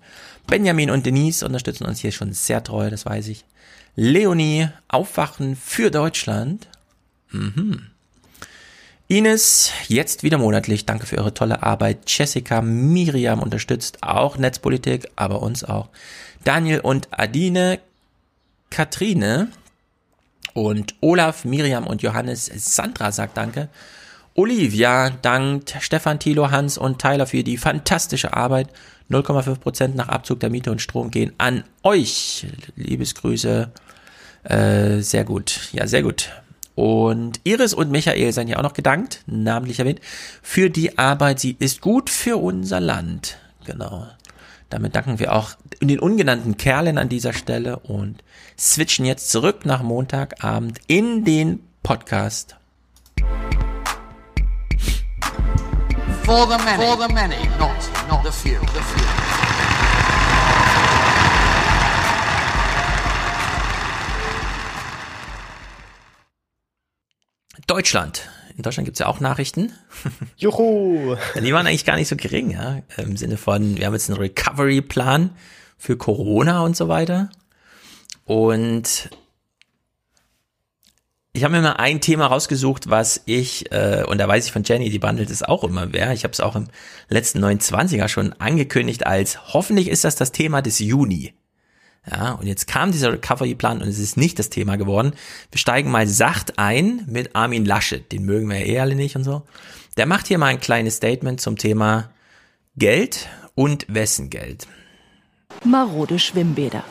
Benjamin 0.46 0.90
und 0.90 1.06
Denise 1.06 1.44
unterstützen 1.44 1.86
uns 1.86 2.00
hier 2.00 2.12
schon 2.12 2.32
sehr 2.32 2.62
treu, 2.62 2.90
das 2.90 3.06
weiß 3.06 3.28
ich. 3.28 3.44
Leonie, 3.94 4.68
Aufwachen 4.88 5.56
für 5.56 5.90
Deutschland. 5.90 6.68
Mhm. 7.30 7.86
Ines, 9.08 9.70
jetzt 9.86 10.22
wieder 10.24 10.36
monatlich. 10.36 10.84
Danke 10.84 11.06
für 11.06 11.18
eure 11.18 11.32
tolle 11.32 11.62
Arbeit. 11.62 12.10
Jessica, 12.10 12.60
Miriam 12.60 13.40
unterstützt 13.40 14.02
auch 14.02 14.36
Netzpolitik, 14.36 15.08
aber 15.14 15.42
uns 15.42 15.62
auch. 15.62 15.88
Daniel 16.42 16.80
und 16.80 17.08
Adine, 17.12 17.78
Katrine 18.70 19.48
und 20.54 20.94
Olaf, 21.00 21.44
Miriam 21.44 21.86
und 21.86 22.02
Johannes. 22.02 22.46
Sandra 22.46 23.12
sagt 23.12 23.36
Danke. 23.36 23.68
Olivia 24.36 25.08
dankt 25.08 25.76
Stefan, 25.80 26.18
Thilo, 26.18 26.50
Hans 26.50 26.76
und 26.76 26.98
Tyler 26.98 27.26
für 27.26 27.42
die 27.42 27.56
fantastische 27.56 28.34
Arbeit. 28.34 28.68
0,5% 29.10 29.94
nach 29.94 30.08
Abzug 30.08 30.40
der 30.40 30.50
Miete 30.50 30.70
und 30.70 30.82
Strom 30.82 31.10
gehen 31.10 31.32
an 31.38 31.64
euch. 31.82 32.46
Liebesgrüße. 32.76 33.70
Äh, 34.44 34.98
sehr 34.98 35.24
gut. 35.24 35.70
Ja, 35.72 35.86
sehr 35.86 36.02
gut. 36.02 36.30
Und 36.74 37.40
Iris 37.44 37.72
und 37.72 37.90
Michael 37.90 38.30
seien 38.32 38.48
ja 38.48 38.58
auch 38.58 38.62
noch 38.62 38.74
gedankt, 38.74 39.22
namentlich 39.26 39.78
erwähnt, 39.78 40.00
für 40.42 40.68
die 40.68 40.98
Arbeit. 40.98 41.40
Sie 41.40 41.56
ist 41.58 41.80
gut 41.80 42.10
für 42.10 42.36
unser 42.36 42.80
Land. 42.80 43.38
Genau. 43.64 44.06
Damit 44.68 44.94
danken 44.96 45.18
wir 45.18 45.32
auch 45.32 45.52
den 45.80 45.98
ungenannten 45.98 46.58
Kerlen 46.58 46.98
an 46.98 47.08
dieser 47.08 47.32
Stelle 47.32 47.78
und 47.78 48.22
switchen 48.58 49.06
jetzt 49.06 49.30
zurück 49.30 49.64
nach 49.64 49.82
Montagabend 49.82 50.78
in 50.88 51.24
den 51.24 51.60
Podcast. 51.82 52.56
For 56.26 56.44
the 56.48 56.58
many. 56.64 56.84
For 56.84 56.96
the 56.96 57.14
many, 57.14 57.36
not, 57.56 58.08
not 58.08 58.24
the 58.24 58.32
few. 58.32 58.58
The 58.58 58.82
few. 58.82 59.06
Deutschland. 67.68 68.28
In 68.56 68.64
Deutschland 68.64 68.86
gibt's 68.86 68.98
ja 68.98 69.06
auch 69.06 69.20
Nachrichten. 69.20 69.72
Juhu! 70.36 71.14
Die 71.40 71.52
waren 71.52 71.68
eigentlich 71.68 71.84
gar 71.84 71.94
nicht 71.94 72.08
so 72.08 72.16
gering, 72.16 72.50
ja. 72.50 72.82
Im 72.96 73.16
Sinne 73.16 73.36
von, 73.36 73.76
wir 73.76 73.86
haben 73.86 73.94
jetzt 73.94 74.10
einen 74.10 74.18
Recovery-Plan 74.18 75.30
für 75.78 75.96
Corona 75.96 76.62
und 76.62 76.76
so 76.76 76.88
weiter. 76.88 77.30
Und 78.24 79.10
ich 81.36 81.44
habe 81.44 81.54
mir 81.54 81.60
mal 81.60 81.72
ein 81.72 82.00
Thema 82.00 82.28
rausgesucht, 82.28 82.88
was 82.88 83.20
ich, 83.26 83.70
äh, 83.70 84.04
und 84.08 84.16
da 84.16 84.26
weiß 84.26 84.46
ich 84.46 84.52
von 84.52 84.62
Jenny, 84.64 84.88
die 84.88 84.98
bandelt 84.98 85.28
es 85.30 85.42
auch 85.42 85.64
immer 85.64 85.92
wer. 85.92 86.12
Ich 86.14 86.24
habe 86.24 86.32
es 86.32 86.40
auch 86.40 86.56
im 86.56 86.68
letzten 87.10 87.44
29er 87.44 88.08
schon 88.08 88.32
angekündigt 88.38 89.06
als, 89.06 89.52
hoffentlich 89.52 89.88
ist 89.88 90.04
das 90.04 90.16
das 90.16 90.32
Thema 90.32 90.62
des 90.62 90.78
Juni. 90.78 91.34
Ja, 92.10 92.32
und 92.32 92.46
jetzt 92.46 92.66
kam 92.66 92.90
dieser 92.90 93.12
Recovery-Plan 93.12 93.82
und 93.82 93.88
es 93.88 93.98
ist 93.98 94.16
nicht 94.16 94.38
das 94.38 94.48
Thema 94.48 94.76
geworden. 94.76 95.12
Wir 95.50 95.58
steigen 95.58 95.90
mal 95.90 96.06
sacht 96.06 96.58
ein 96.58 97.04
mit 97.06 97.36
Armin 97.36 97.66
Laschet, 97.66 98.10
den 98.12 98.24
mögen 98.24 98.48
wir 98.48 98.58
ja 98.60 98.66
eh 98.66 98.80
alle 98.80 98.94
nicht 98.94 99.14
und 99.14 99.24
so. 99.24 99.42
Der 99.98 100.06
macht 100.06 100.28
hier 100.28 100.38
mal 100.38 100.46
ein 100.46 100.60
kleines 100.60 100.96
Statement 100.96 101.42
zum 101.42 101.58
Thema 101.58 102.10
Geld 102.76 103.28
und 103.54 103.84
wessen 103.90 104.30
Geld. 104.30 104.66
Marode 105.64 106.18
Schwimmbäder, 106.18 106.84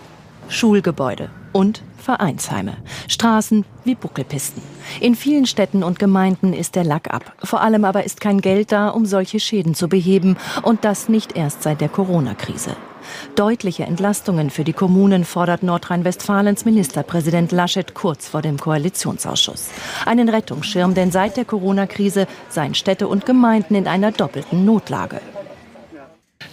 Schulgebäude 0.49 1.32
und 1.51 1.82
Vereinsheime, 2.06 2.77
Straßen 3.08 3.66
wie 3.84 3.95
Buckelpisten. 3.95 4.61
In 5.01 5.16
vielen 5.16 5.48
Städten 5.48 5.84
und 5.84 5.98
Gemeinden 5.98 6.53
ist 6.53 6.75
der 6.75 6.84
Lack 6.84 7.11
ab. 7.11 7.34
Vor 7.43 7.61
allem 7.61 7.84
aber 7.84 8.03
ist 8.03 8.22
kein 8.22 8.42
Geld 8.42 8.72
da, 8.72 8.90
um 8.90 9.08
solche 9.08 9.40
Schäden 9.40 9.74
zu 9.74 9.88
beheben. 9.88 10.38
Und 10.61 10.85
das 10.85 11.09
nicht 11.09 11.35
erst 11.35 11.64
seit 11.64 11.82
der 11.82 11.90
Corona-Krise. 11.90 12.75
Deutliche 13.35 13.84
Entlastungen 13.85 14.51
für 14.51 14.64
die 14.64 14.74
Kommunen 14.74 15.25
fordert 15.25 15.64
Nordrhein-Westfalens 15.64 16.64
Ministerpräsident 16.66 17.51
Laschet 17.51 17.95
kurz 17.95 18.27
vor 18.27 18.43
dem 18.43 18.59
Koalitionsausschuss. 18.59 19.69
Einen 20.06 20.30
Rettungsschirm, 20.30 20.93
denn 20.93 21.11
seit 21.11 21.38
der 21.38 21.45
Corona-Krise 21.45 22.27
seien 22.50 22.75
Städte 22.75 23.08
und 23.08 23.25
Gemeinden 23.25 23.74
in 23.74 23.88
einer 23.88 24.11
doppelten 24.11 24.64
Notlage. 24.64 25.22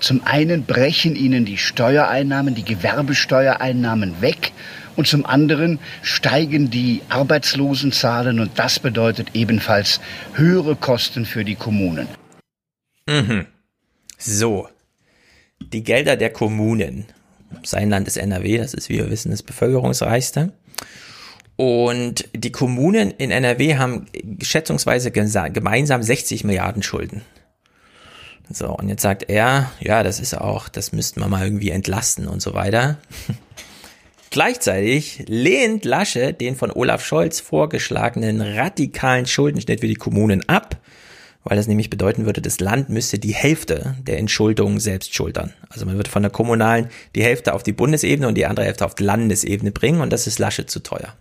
Zum 0.01 0.23
einen 0.25 0.65
brechen 0.65 1.15
ihnen 1.15 1.45
die 1.45 1.59
Steuereinnahmen, 1.59 2.55
die 2.55 2.65
Gewerbesteuereinnahmen 2.65 4.21
weg. 4.21 4.53
Und 4.97 5.07
zum 5.07 5.25
anderen 5.27 5.79
steigen 6.03 6.71
die 6.71 7.03
Arbeitslosenzahlen 7.09 8.41
und 8.41 8.59
das 8.59 8.79
bedeutet 8.79 9.29
ebenfalls 9.35 10.01
höhere 10.35 10.77
Kosten 10.77 11.25
für 11.25 11.45
die 11.45 11.55
Kommunen. 11.55 12.09
Mhm. 13.07 13.47
So. 14.19 14.69
Die 15.61 15.83
Gelder 15.83 16.17
der 16.17 16.31
Kommunen. 16.31 17.07
Sein 17.63 17.91
Land 17.91 18.09
ist 18.09 18.17
NRW, 18.17 18.59
das 18.59 18.75
ist, 18.75 18.89
wie 18.89 18.99
wir 18.99 19.11
wissen, 19.11 19.31
das 19.31 19.43
bevölkerungsreichste. 19.43 20.53
Und 21.57 22.29
die 22.35 22.51
Kommunen 22.51 23.11
in 23.13 23.31
NRW 23.31 23.77
haben 23.77 24.07
schätzungsweise 24.43 25.11
gemeinsam 25.11 26.03
60 26.03 26.45
Milliarden 26.45 26.83
Schulden. 26.83 27.23
So, 28.51 28.69
und 28.71 28.89
jetzt 28.89 29.03
sagt 29.03 29.29
er, 29.29 29.71
ja, 29.81 30.03
das 30.03 30.21
ist 30.21 30.35
auch, 30.35 30.69
das 30.69 30.93
müssten 30.93 31.21
wir 31.21 31.29
mal 31.29 31.45
irgendwie 31.45 31.71
entlasten 31.71 32.27
und 32.27 32.43
so 32.43 32.55
weiter. 32.55 32.99
Gleichzeitig 34.33 35.25
lehnt 35.29 35.85
Lasche 35.85 36.33
den 36.33 36.57
von 36.57 36.71
Olaf 36.71 37.05
Scholz 37.05 37.39
vorgeschlagenen 37.39 38.41
radikalen 38.41 39.27
Schuldenschnitt 39.27 39.81
für 39.81 39.89
die 39.89 39.95
Kommunen 39.95 40.49
ab, 40.49 40.79
weil 41.45 41.59
das 41.59 41.67
nämlich 41.67 41.91
bedeuten 41.91 42.25
würde, 42.25 42.41
das 42.41 42.59
Land 42.59 42.89
müsste 42.89 43.19
die 43.19 43.35
Hälfte 43.35 43.95
der 44.01 44.17
Entschuldung 44.17 44.81
selbst 44.81 45.15
schultern. 45.15 45.53
Also 45.69 45.85
man 45.85 45.97
würde 45.97 46.09
von 46.09 46.23
der 46.23 46.33
kommunalen 46.33 46.89
die 47.15 47.23
Hälfte 47.23 47.53
auf 47.53 47.63
die 47.63 47.75
Bundesebene 47.75 48.27
und 48.27 48.37
die 48.37 48.47
andere 48.47 48.65
Hälfte 48.65 48.87
auf 48.87 48.95
die 48.95 49.05
Landesebene 49.05 49.71
bringen 49.71 50.01
und 50.01 50.11
das 50.11 50.27
ist 50.27 50.39
Lasche 50.39 50.65
zu 50.65 50.81
teuer. 50.81 51.15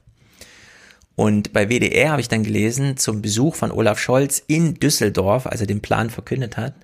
Und 1.17 1.51
bei 1.51 1.67
WDR 1.67 2.11
habe 2.11 2.22
ich 2.22 2.30
dann 2.30 2.43
gelesen, 2.43 2.95
zum 2.95 3.22
Besuch 3.22 3.56
von 3.56 3.72
Olaf 3.72 3.99
Scholz 3.99 4.41
in 4.48 4.75
Düsseldorf, 4.75 5.48
als 5.48 5.59
er 5.59 5.67
den 5.67 5.81
Plan 5.81 6.09
verkündet 6.09 6.56
hat, 6.56 6.75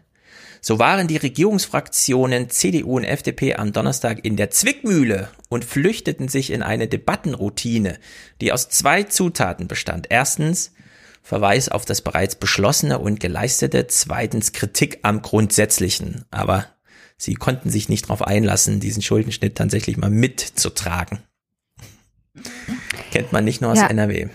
so 0.62 0.80
waren 0.80 1.08
die 1.08 1.18
Regierungsfraktionen 1.18 2.50
CDU 2.50 2.98
und 2.98 3.04
FDP 3.04 3.56
am 3.56 3.74
Donnerstag 3.74 4.24
in 4.24 4.36
der 4.36 4.50
Zwickmühle 4.52 5.30
und 5.50 5.66
flüchteten 5.66 6.28
sich 6.28 6.52
in 6.52 6.62
eine 6.64 6.88
Debattenroutine, 6.88 8.00
die 8.42 8.52
aus 8.52 8.70
zwei 8.70 9.04
Zutaten 9.04 9.68
bestand. 9.68 10.08
Erstens 10.10 10.72
Verweis 11.28 11.68
auf 11.68 11.84
das 11.84 12.02
bereits 12.02 12.36
beschlossene 12.36 13.00
und 13.00 13.20
geleistete, 13.20 13.88
zweitens 13.88 14.54
Kritik 14.54 15.00
am 15.02 15.22
Grundsätzlichen. 15.22 16.24
Aber 16.32 16.68
sie 17.18 17.34
konnten 17.34 17.70
sich 17.70 17.90
nicht 17.90 18.06
darauf 18.06 18.22
einlassen, 18.22 18.80
diesen 18.80 19.02
Schuldenschnitt 19.02 19.56
tatsächlich 19.56 19.98
mal 19.98 20.10
mitzutragen. 20.10 21.20
Kennt 23.12 23.34
man 23.34 23.44
nicht 23.44 23.60
nur 23.60 23.72
aus 23.72 23.80
Ja. 23.80 23.88
NRW. 23.88 24.30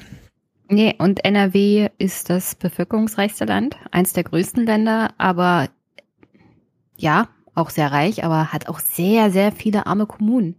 Nee, 0.69 0.95
und 0.99 1.25
NRW 1.25 1.89
ist 1.97 2.29
das 2.29 2.55
bevölkerungsreichste 2.55 3.47
Land, 3.47 3.77
eins 3.91 4.13
der 4.13 4.25
größten 4.25 4.67
Länder, 4.67 5.15
aber 5.17 5.71
ja, 7.03 7.29
auch 7.55 7.71
sehr 7.71 7.93
reich, 7.93 8.25
aber 8.25 8.53
hat 8.53 8.69
auch 8.69 8.81
sehr, 8.81 9.31
sehr 9.31 9.53
viele 9.53 9.87
arme 9.87 10.07
Kommunen. 10.07 10.57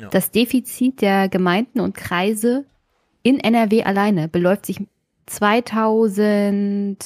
Ja. 0.00 0.08
Das 0.08 0.30
Defizit 0.30 1.00
der 1.00 1.28
Gemeinden 1.28 1.80
und 1.80 1.94
Kreise 1.94 2.66
in 3.22 3.40
NRW 3.40 3.84
alleine 3.84 4.28
beläuft 4.28 4.66
sich 4.66 4.80
2016 5.26 6.96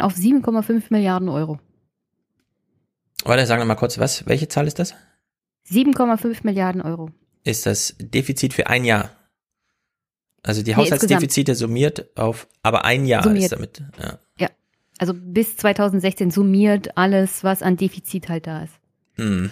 auf 0.00 0.14
7,5 0.14 0.84
Milliarden 0.90 1.28
Euro. 1.28 1.58
Warte, 3.24 3.46
sagen 3.46 3.60
wir 3.62 3.66
mal 3.66 3.74
kurz, 3.74 3.98
was? 3.98 4.26
Welche 4.26 4.48
Zahl 4.48 4.66
ist 4.66 4.78
das? 4.78 4.94
7,5 5.70 6.40
Milliarden 6.42 6.82
Euro. 6.82 7.10
Ist 7.44 7.66
das 7.66 7.94
Defizit 7.98 8.52
für 8.54 8.66
ein 8.66 8.84
Jahr? 8.84 9.10
Also 10.42 10.62
die 10.62 10.70
Nee, 10.70 10.76
Haushaltsdefizite 10.76 11.54
summiert 11.54 12.16
auf, 12.18 12.48
aber 12.62 12.84
ein 12.84 13.04
Jahr 13.06 13.22
Summiert. 13.22 13.44
ist 13.44 13.52
damit. 13.52 13.82
Ja. 13.98 14.18
Ja. 15.00 15.06
Also 15.06 15.14
bis 15.14 15.56
2016 15.56 16.30
summiert 16.30 16.96
alles, 16.96 17.42
was 17.42 17.62
an 17.62 17.76
Defizit 17.76 18.28
halt 18.28 18.46
da 18.46 18.64
ist. 18.64 18.74
Hm. 19.16 19.50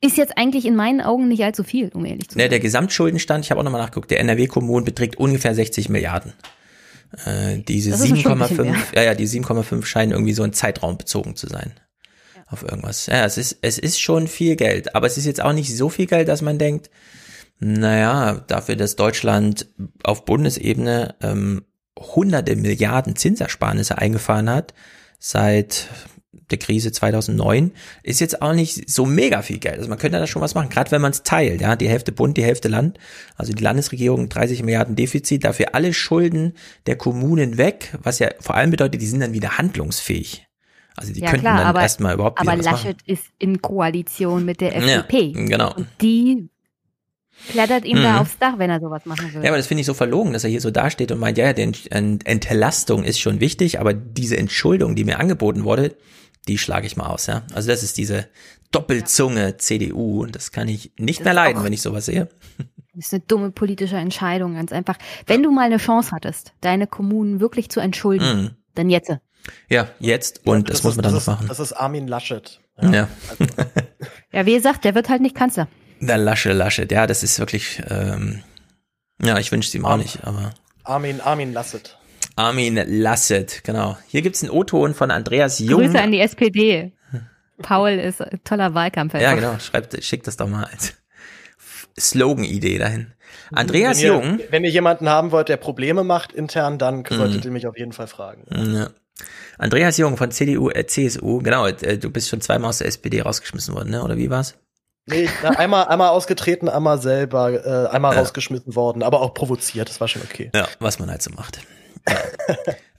Ist 0.00 0.16
jetzt 0.16 0.36
eigentlich 0.36 0.66
in 0.66 0.74
meinen 0.74 1.00
Augen 1.00 1.28
nicht 1.28 1.44
allzu 1.44 1.62
viel, 1.62 1.90
um 1.94 2.04
ehrlich 2.04 2.28
zu 2.28 2.34
sein. 2.34 2.44
Ne, 2.44 2.48
der 2.48 2.58
Gesamtschuldenstand, 2.58 3.44
ich 3.44 3.50
habe 3.50 3.60
auch 3.60 3.64
nochmal 3.64 3.82
nachgeguckt, 3.82 4.10
der 4.10 4.20
NRW-Kommunen 4.20 4.84
beträgt 4.84 5.16
ungefähr 5.16 5.54
60 5.54 5.88
Milliarden. 5.90 6.32
Äh, 7.24 7.58
diese 7.58 7.90
Das 7.90 8.00
ist 8.00 8.20
schon 8.20 8.32
ein 8.32 8.38
bisschen 8.48 8.58
7,5, 8.58 8.62
mehr. 8.64 8.76
ja, 8.94 9.02
ja, 9.02 9.14
die 9.14 9.28
7,5 9.28 9.84
scheinen 9.84 10.12
irgendwie 10.12 10.32
so 10.32 10.42
ein 10.42 10.52
Zeitraum 10.52 10.98
bezogen 10.98 11.36
zu 11.36 11.46
sein. 11.46 11.74
Auf 12.48 12.62
irgendwas. 12.62 13.06
Ja, 13.06 13.24
es 13.24 13.38
ist, 13.38 13.58
es 13.62 13.78
ist 13.78 14.00
schon 14.00 14.26
viel 14.26 14.56
Geld, 14.56 14.94
aber 14.94 15.06
es 15.06 15.16
ist 15.16 15.24
jetzt 15.24 15.42
auch 15.42 15.52
nicht 15.52 15.74
so 15.74 15.88
viel 15.88 16.06
Geld, 16.06 16.28
dass 16.28 16.42
man 16.42 16.58
denkt, 16.58 16.90
naja, 17.60 18.42
dafür, 18.48 18.76
dass 18.76 18.96
Deutschland 18.96 19.68
auf 20.02 20.24
Bundesebene 20.24 21.14
ähm, 21.22 21.64
hunderte 21.98 22.56
Milliarden 22.56 23.16
Zinsersparnisse 23.16 23.98
eingefahren 23.98 24.50
hat, 24.50 24.74
seit 25.18 25.88
der 26.50 26.58
Krise 26.58 26.92
2009, 26.92 27.72
ist 28.02 28.20
jetzt 28.20 28.42
auch 28.42 28.52
nicht 28.52 28.88
so 28.90 29.06
mega 29.06 29.42
viel 29.42 29.58
Geld. 29.58 29.78
Also 29.78 29.88
man 29.88 29.98
könnte 29.98 30.18
da 30.18 30.26
schon 30.26 30.42
was 30.42 30.54
machen, 30.54 30.68
gerade 30.68 30.90
wenn 30.90 31.00
man 31.00 31.12
es 31.12 31.22
teilt, 31.22 31.60
ja, 31.60 31.76
die 31.76 31.88
Hälfte 31.88 32.12
Bund, 32.12 32.36
die 32.36 32.44
Hälfte 32.44 32.68
Land. 32.68 32.98
Also 33.36 33.52
die 33.52 33.62
Landesregierung 33.62 34.28
30 34.28 34.62
Milliarden 34.62 34.96
Defizit, 34.96 35.44
dafür 35.44 35.74
alle 35.74 35.92
Schulden 35.94 36.54
der 36.86 36.96
Kommunen 36.96 37.56
weg, 37.58 37.96
was 38.02 38.18
ja 38.18 38.30
vor 38.40 38.54
allem 38.54 38.70
bedeutet, 38.70 39.00
die 39.00 39.06
sind 39.06 39.20
dann 39.20 39.32
wieder 39.32 39.56
handlungsfähig. 39.58 40.46
Also 40.96 41.12
die 41.14 41.20
ja, 41.20 41.30
könnten 41.30 41.42
klar, 41.44 41.58
dann 41.58 41.66
aber, 41.68 41.80
erstmal 41.80 42.14
überhaupt 42.14 42.40
wieder 42.40 42.52
aber 42.52 42.62
Laschet 42.62 42.96
machen. 42.96 43.02
ist 43.06 43.24
in 43.38 43.62
Koalition 43.62 44.44
mit 44.44 44.60
der 44.60 44.72
Ja, 44.78 44.98
FDP. 45.00 45.32
genau. 45.32 45.74
Und 45.74 45.86
die 46.02 46.48
klettert 47.48 47.84
ihm 47.84 47.98
Mhm. 47.98 48.02
da 48.02 48.20
aufs 48.20 48.38
Dach, 48.38 48.54
wenn 48.58 48.70
er 48.70 48.80
sowas 48.80 49.04
machen 49.06 49.32
will. 49.34 49.42
Ja, 49.42 49.50
aber 49.50 49.56
das 49.56 49.66
finde 49.66 49.80
ich 49.80 49.86
so 49.86 49.94
verlogen, 49.94 50.32
dass 50.32 50.44
er 50.44 50.50
hier 50.50 50.60
so 50.60 50.70
dasteht 50.70 51.10
und 51.12 51.18
meint, 51.18 51.38
ja, 51.38 51.46
ja, 51.46 51.52
die 51.52 51.62
Ent- 51.90 52.26
Entlastung 52.26 53.04
ist 53.04 53.20
schon 53.20 53.40
wichtig, 53.40 53.80
aber 53.80 53.92
diese 53.94 54.36
Entschuldung, 54.36 54.94
die 54.96 55.04
mir 55.04 55.18
angeboten 55.18 55.64
wurde, 55.64 55.94
die 56.48 56.58
schlage 56.58 56.86
ich 56.86 56.96
mal 56.96 57.06
aus, 57.06 57.26
ja. 57.26 57.42
Also 57.54 57.68
das 57.68 57.82
ist 57.82 57.96
diese 57.98 58.26
Doppelzunge 58.72 59.58
CDU 59.58 60.22
und 60.22 60.34
das 60.34 60.50
kann 60.50 60.66
ich 60.68 60.92
nicht 60.98 61.20
Das 61.20 61.24
mehr 61.26 61.34
leiden, 61.34 61.60
auch- 61.60 61.64
wenn 61.64 61.72
ich 61.72 61.82
sowas 61.82 62.06
sehe. 62.06 62.28
Das 62.94 63.06
ist 63.06 63.14
eine 63.14 63.22
dumme 63.26 63.50
politische 63.50 63.96
Entscheidung, 63.96 64.54
ganz 64.54 64.72
einfach. 64.72 64.96
Wenn 65.26 65.42
du 65.42 65.50
mal 65.50 65.62
eine 65.66 65.78
Chance 65.78 66.10
hattest, 66.12 66.52
deine 66.60 66.86
Kommunen 66.86 67.40
wirklich 67.40 67.70
zu 67.70 67.80
entschulden, 67.80 68.42
Mhm. 68.42 68.50
dann 68.74 68.90
jetzt. 68.90 69.10
Ja, 69.68 69.88
jetzt 69.98 70.46
und 70.46 70.68
das, 70.70 70.82
muss 70.82 70.92
ist- 70.92 70.96
man 70.96 71.02
dann 71.04 71.14
das 71.14 71.26
noch 71.26 71.34
ist, 71.34 71.40
machen. 71.40 71.48
Das 71.48 71.60
ist 71.60 71.72
Armin 71.72 72.06
Laschet. 72.08 72.60
Ja. 72.80 73.08
Ja, 74.32 74.46
wie 74.46 74.54
gesagt, 74.54 74.84
der 74.84 74.94
wird 74.94 75.08
halt 75.08 75.20
nicht 75.22 75.34
Kanzler. 75.34 75.68
Der 76.04 76.18
Lasche, 76.18 76.52
Laschet, 76.52 76.90
ja, 76.90 77.06
das 77.06 77.22
ist 77.22 77.38
wirklich, 77.38 77.80
ähm, 77.88 78.42
ja, 79.22 79.38
ich 79.38 79.52
wünsche 79.52 79.68
es 79.68 79.74
ihm 79.74 79.84
auch 79.84 79.96
nicht, 79.96 80.24
aber 80.24 80.52
Armin, 80.82 81.20
Armin 81.20 81.52
Lasset. 81.52 81.96
Armin 82.34 82.74
Lasset, 82.86 83.62
genau. 83.62 83.96
Hier 84.08 84.22
gibt's 84.22 84.42
einen 84.42 84.50
O-Ton 84.50 84.94
von 84.94 85.10
Andreas 85.12 85.58
Jung. 85.60 85.80
Grüße 85.82 86.00
an 86.00 86.10
die 86.10 86.20
SPD. 86.20 86.92
Paul 87.62 87.90
ist 87.90 88.20
ein 88.20 88.40
toller 88.42 88.74
Wahlkampf. 88.74 89.14
Ja, 89.14 89.34
genau. 89.34 89.58
Schreibt, 89.60 90.02
schickt 90.02 90.26
das 90.26 90.36
doch 90.36 90.48
mal 90.48 90.64
als 90.64 90.94
Slogan-Idee 91.98 92.78
dahin. 92.78 93.12
Andreas 93.52 93.98
wenn 93.98 94.04
ihr, 94.04 94.08
Jung. 94.12 94.40
Wenn 94.50 94.64
ihr 94.64 94.70
jemanden 94.70 95.08
haben 95.08 95.30
wollt, 95.30 95.48
der 95.48 95.56
Probleme 95.56 96.04
macht 96.04 96.32
intern, 96.32 96.78
dann 96.78 97.00
Mhm. 97.08 97.14
solltet 97.14 97.44
ihr 97.44 97.50
mich 97.50 97.66
auf 97.66 97.78
jeden 97.78 97.92
Fall 97.92 98.06
fragen. 98.08 98.44
Ja. 98.74 98.90
Andreas 99.58 99.98
Jung 99.98 100.16
von 100.16 100.30
CDU, 100.32 100.70
äh, 100.70 100.86
CSU, 100.86 101.38
genau, 101.38 101.66
äh, 101.66 101.98
du 101.98 102.10
bist 102.10 102.28
schon 102.28 102.40
zweimal 102.40 102.70
aus 102.70 102.78
der 102.78 102.88
SPD 102.88 103.20
rausgeschmissen 103.20 103.74
worden, 103.74 103.90
ne? 103.90 104.02
Oder 104.02 104.16
wie 104.16 104.30
war's? 104.30 104.56
Nee, 105.06 105.28
na, 105.42 105.50
einmal, 105.50 105.86
einmal 105.88 106.10
ausgetreten, 106.10 106.68
einmal 106.68 107.00
selber, 107.00 107.52
äh, 107.52 107.88
einmal 107.94 108.14
Ja. 108.14 108.20
rausgeschmissen 108.20 108.76
worden, 108.76 109.02
aber 109.02 109.20
auch 109.20 109.34
provoziert, 109.34 109.88
das 109.88 110.00
war 110.00 110.06
schon 110.08 110.22
okay. 110.22 110.50
Ja, 110.54 110.68
was 110.78 110.98
man 110.98 111.10
halt 111.10 111.22
so 111.22 111.30
macht. 111.32 111.58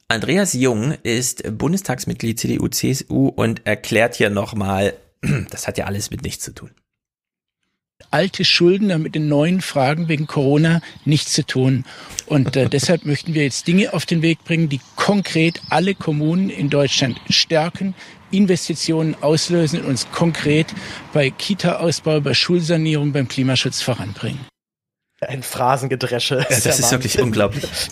Andreas 0.09 0.53
Jung 0.53 0.91
ist 1.03 1.43
Bundestagsmitglied 1.57 2.39
CDU, 2.39 2.67
CSU 2.67 3.27
und 3.29 3.65
erklärt 3.65 4.15
hier 4.15 4.29
nochmal, 4.29 4.93
das 5.49 5.67
hat 5.67 5.77
ja 5.77 5.85
alles 5.85 6.11
mit 6.11 6.23
nichts 6.23 6.43
zu 6.43 6.53
tun. 6.53 6.71
Alte 8.11 8.45
Schulden 8.45 8.91
haben 8.91 9.03
mit 9.03 9.15
den 9.15 9.27
neuen 9.27 9.61
Fragen 9.61 10.07
wegen 10.07 10.27
Corona 10.27 10.81
nichts 11.05 11.33
zu 11.33 11.45
tun. 11.45 11.85
Und 12.25 12.55
äh, 12.55 12.69
deshalb 12.71 13.05
möchten 13.05 13.33
wir 13.33 13.43
jetzt 13.43 13.67
Dinge 13.67 13.93
auf 13.93 14.05
den 14.05 14.21
Weg 14.21 14.43
bringen, 14.43 14.69
die 14.69 14.81
konkret 14.95 15.61
alle 15.69 15.95
Kommunen 15.95 16.49
in 16.49 16.69
Deutschland 16.69 17.19
stärken, 17.29 17.95
Investitionen 18.31 19.15
auslösen 19.21 19.81
und 19.81 19.87
uns 19.87 20.09
konkret 20.11 20.67
bei 21.13 21.29
Kita-Ausbau, 21.29 22.19
bei 22.21 22.33
Schulsanierung, 22.33 23.11
beim 23.11 23.27
Klimaschutz 23.27 23.81
voranbringen. 23.81 24.39
Ein 25.27 25.43
Phrasengedresche. 25.43 26.37
Ja, 26.37 26.43
das 26.49 26.79
ist 26.79 26.91
wirklich 26.91 27.19
unglaublich. 27.21 27.63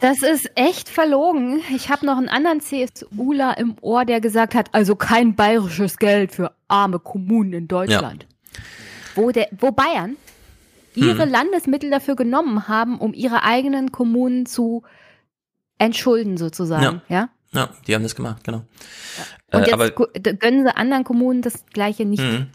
Das 0.00 0.22
ist 0.22 0.50
echt 0.54 0.88
verlogen. 0.88 1.60
Ich 1.74 1.88
habe 1.88 2.04
noch 2.06 2.16
einen 2.16 2.28
anderen 2.28 2.60
CSUler 2.60 3.56
im 3.58 3.76
Ohr, 3.80 4.04
der 4.04 4.20
gesagt 4.20 4.54
hat, 4.54 4.68
also 4.72 4.96
kein 4.96 5.34
bayerisches 5.34 5.96
Geld 5.96 6.32
für 6.32 6.52
arme 6.68 6.98
Kommunen 6.98 7.52
in 7.52 7.68
Deutschland. 7.68 8.26
Wo, 9.14 9.30
der, 9.30 9.48
wo 9.58 9.72
Bayern 9.72 10.16
ihre 10.94 11.24
Hm. 11.24 11.30
Landesmittel 11.30 11.90
dafür 11.90 12.16
genommen 12.16 12.68
haben, 12.68 12.98
um 12.98 13.14
ihre 13.14 13.42
eigenen 13.42 13.92
Kommunen 13.92 14.46
zu 14.46 14.82
entschulden 15.78 16.36
sozusagen. 16.36 17.02
Ja. 17.08 17.30
Ja, 17.54 17.68
die 17.86 17.94
haben 17.94 18.02
das 18.02 18.14
gemacht, 18.14 18.44
genau. 18.44 18.64
Und 19.52 19.60
Äh, 19.60 19.64
jetzt 19.64 19.74
aber, 19.74 19.90
gönnen 19.90 20.64
sie 20.64 20.74
anderen 20.74 21.04
Kommunen 21.04 21.42
das 21.42 21.66
gleiche 21.66 22.06
nicht. 22.06 22.22
Mhm. 22.22 22.46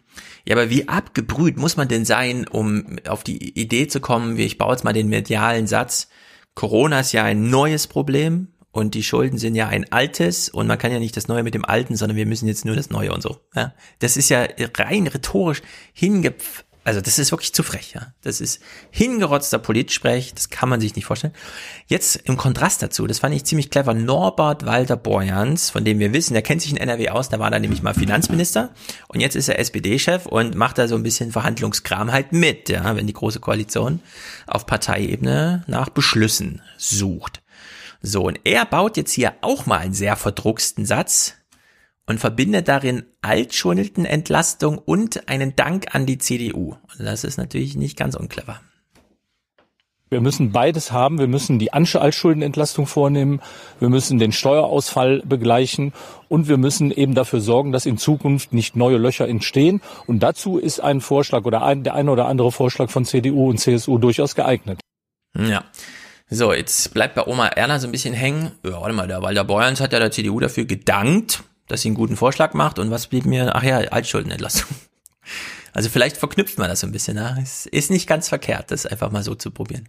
Ja, 0.47 0.55
aber 0.55 0.71
wie 0.71 0.87
abgebrüht 0.87 1.57
muss 1.57 1.77
man 1.77 1.87
denn 1.87 2.03
sein, 2.03 2.47
um 2.47 2.97
auf 3.07 3.23
die 3.23 3.59
Idee 3.59 3.87
zu 3.87 3.99
kommen, 3.99 4.37
wie 4.37 4.45
ich 4.45 4.57
baue 4.57 4.71
jetzt 4.71 4.83
mal 4.83 4.93
den 4.93 5.07
medialen 5.07 5.67
Satz, 5.67 6.09
Corona 6.55 7.01
ist 7.01 7.11
ja 7.11 7.23
ein 7.23 7.51
neues 7.51 7.85
Problem 7.85 8.47
und 8.77 8.93
die 8.93 9.01
Schulden 9.01 9.39
sind 9.39 9.55
ja 9.55 9.67
ein 9.67 9.91
altes 9.91 10.49
und 10.49 10.67
man 10.67 10.77
kann 10.77 10.91
ja 10.91 10.99
nicht 10.99 11.17
das 11.17 11.27
Neue 11.27 11.41
mit 11.41 11.55
dem 11.55 11.65
Alten, 11.65 11.95
sondern 11.95 12.15
wir 12.15 12.27
müssen 12.27 12.47
jetzt 12.47 12.63
nur 12.63 12.75
das 12.75 12.91
Neue 12.91 13.11
und 13.11 13.21
so. 13.21 13.37
Ja, 13.55 13.73
das 13.97 14.17
ist 14.17 14.29
ja 14.29 14.47
rein 14.77 15.07
rhetorisch 15.07 15.63
hingepf, 15.93 16.63
also 16.83 17.01
das 17.01 17.17
ist 17.17 17.31
wirklich 17.31 17.53
zu 17.53 17.63
frech, 17.63 17.93
ja. 17.95 18.13
Das 18.21 18.39
ist 18.39 18.61
hingerotzter 18.91 19.57
Politsprech, 19.57 20.35
das 20.35 20.49
kann 20.49 20.69
man 20.69 20.79
sich 20.79 20.95
nicht 20.95 21.05
vorstellen. 21.05 21.33
Jetzt 21.87 22.17
im 22.25 22.37
Kontrast 22.37 22.83
dazu, 22.83 23.07
das 23.07 23.17
fand 23.19 23.33
ich 23.33 23.45
ziemlich 23.45 23.71
clever, 23.71 23.95
Norbert 23.95 24.65
Walter 24.65 24.95
Borjans, 24.95 25.71
von 25.71 25.83
dem 25.83 25.97
wir 25.97 26.13
wissen, 26.13 26.33
der 26.33 26.43
kennt 26.43 26.61
sich 26.61 26.71
in 26.71 26.77
NRW 26.77 27.09
aus, 27.09 27.29
der 27.29 27.39
war 27.39 27.49
da 27.49 27.57
nämlich 27.57 27.81
mal 27.81 27.95
Finanzminister 27.95 28.69
und 29.07 29.21
jetzt 29.21 29.35
ist 29.35 29.49
er 29.49 29.57
SPD-Chef 29.57 30.27
und 30.27 30.53
macht 30.53 30.77
da 30.77 30.87
so 30.87 30.95
ein 30.95 31.03
bisschen 31.03 31.31
Verhandlungskram 31.31 32.11
halt 32.11 32.31
mit, 32.31 32.69
ja, 32.69 32.95
wenn 32.95 33.07
die 33.07 33.13
Große 33.13 33.39
Koalition 33.39 34.01
auf 34.45 34.67
Parteiebene 34.67 35.63
nach 35.65 35.89
Beschlüssen 35.89 36.61
sucht. 36.77 37.41
So, 38.01 38.23
und 38.23 38.39
er 38.43 38.65
baut 38.65 38.97
jetzt 38.97 39.11
hier 39.11 39.33
auch 39.41 39.65
mal 39.65 39.79
einen 39.79 39.93
sehr 39.93 40.15
verdrucksten 40.15 40.85
Satz 40.85 41.35
und 42.05 42.19
verbindet 42.19 42.67
darin 42.67 43.03
Altschuldenentlastung 43.21 44.77
und 44.77 45.27
einen 45.29 45.55
Dank 45.55 45.93
an 45.93 46.05
die 46.05 46.17
CDU. 46.17 46.75
Und 46.97 47.05
das 47.05 47.23
ist 47.23 47.37
natürlich 47.37 47.75
nicht 47.75 47.97
ganz 47.97 48.15
unclever. 48.15 48.61
Wir 50.09 50.21
müssen 50.21 50.53
beides 50.53 50.93
haben. 50.93 51.19
Wir 51.19 51.27
müssen 51.27 51.59
die 51.59 51.73
Altschuldenentlastung 51.73 52.87
vornehmen. 52.87 53.41
Wir 53.79 53.89
müssen 53.89 54.19
den 54.19 54.31
Steuerausfall 54.31 55.21
begleichen. 55.25 55.91
Und 56.29 56.47
wir 56.47 56.57
müssen 56.57 56.91
eben 56.91 57.13
dafür 57.13 57.41
sorgen, 57.41 57.73
dass 57.73 57.85
in 57.85 57.97
Zukunft 57.97 58.53
nicht 58.53 58.77
neue 58.77 58.97
Löcher 58.97 59.27
entstehen. 59.27 59.81
Und 60.05 60.19
dazu 60.23 60.57
ist 60.57 60.79
ein 60.79 61.01
Vorschlag 61.01 61.43
oder 61.43 61.61
ein, 61.61 61.83
der 61.83 61.93
eine 61.93 62.09
oder 62.09 62.27
andere 62.27 62.53
Vorschlag 62.53 62.89
von 62.89 63.03
CDU 63.03 63.49
und 63.49 63.57
CSU 63.57 63.97
durchaus 63.97 64.33
geeignet. 64.33 64.79
Ja. 65.37 65.65
So, 66.29 66.51
jetzt 66.53 66.93
bleibt 66.93 67.15
bei 67.15 67.25
Oma 67.25 67.47
Erna 67.47 67.79
so 67.79 67.87
ein 67.87 67.91
bisschen 67.91 68.13
hängen. 68.13 68.51
Ja, 68.63 68.81
warte 68.81 68.93
mal, 68.93 69.07
der 69.07 69.21
Walter 69.21 69.45
Borjans 69.45 69.79
hat 69.79 69.93
ja 69.93 69.99
der 69.99 70.11
CDU 70.11 70.39
dafür 70.39 70.65
gedankt, 70.65 71.43
dass 71.67 71.81
sie 71.81 71.87
einen 71.87 71.95
guten 71.95 72.17
Vorschlag 72.17 72.53
macht. 72.53 72.79
Und 72.79 72.91
was 72.91 73.07
blieb 73.07 73.25
mir? 73.25 73.55
Ach 73.55 73.63
ja, 73.63 73.77
Altschuldenentlastung. 73.77 74.75
Also 75.73 75.89
vielleicht 75.89 76.17
verknüpft 76.17 76.57
man 76.57 76.69
das 76.69 76.79
so 76.79 76.87
ein 76.87 76.91
bisschen. 76.91 77.17
Ne? 77.17 77.37
Es 77.43 77.67
ist 77.67 77.91
nicht 77.91 78.07
ganz 78.07 78.29
verkehrt, 78.29 78.71
das 78.71 78.87
einfach 78.87 79.11
mal 79.11 79.21
so 79.21 79.35
zu 79.35 79.51
probieren. 79.51 79.87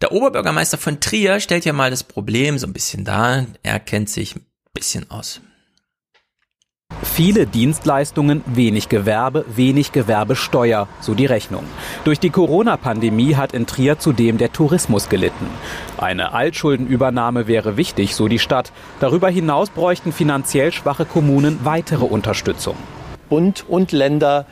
Der 0.00 0.12
Oberbürgermeister 0.12 0.78
von 0.78 0.98
Trier 0.98 1.40
stellt 1.40 1.66
ja 1.66 1.74
mal 1.74 1.90
das 1.90 2.04
Problem 2.04 2.56
so 2.56 2.66
ein 2.66 2.72
bisschen 2.72 3.04
dar. 3.04 3.44
Er 3.62 3.80
kennt 3.80 4.08
sich 4.08 4.36
ein 4.36 4.46
bisschen 4.72 5.10
aus. 5.10 5.42
Viele 7.02 7.46
Dienstleistungen, 7.46 8.42
wenig 8.46 8.90
Gewerbe, 8.90 9.44
wenig 9.54 9.92
Gewerbesteuer, 9.92 10.86
so 11.00 11.14
die 11.14 11.26
Rechnung. 11.26 11.64
Durch 12.04 12.20
die 12.20 12.30
Corona-Pandemie 12.30 13.36
hat 13.36 13.54
in 13.54 13.66
Trier 13.66 13.98
zudem 13.98 14.36
der 14.36 14.52
Tourismus 14.52 15.08
gelitten. 15.08 15.46
Eine 15.96 16.32
Altschuldenübernahme 16.32 17.46
wäre 17.46 17.76
wichtig, 17.78 18.14
so 18.14 18.28
die 18.28 18.38
Stadt. 18.38 18.72
Darüber 19.00 19.30
hinaus 19.30 19.70
bräuchten 19.70 20.12
finanziell 20.12 20.72
schwache 20.72 21.06
Kommunen 21.06 21.60
weitere 21.64 22.04
Unterstützung. 22.04 22.76
Bund 23.30 23.64
und 23.68 23.92
Länder 23.92 24.44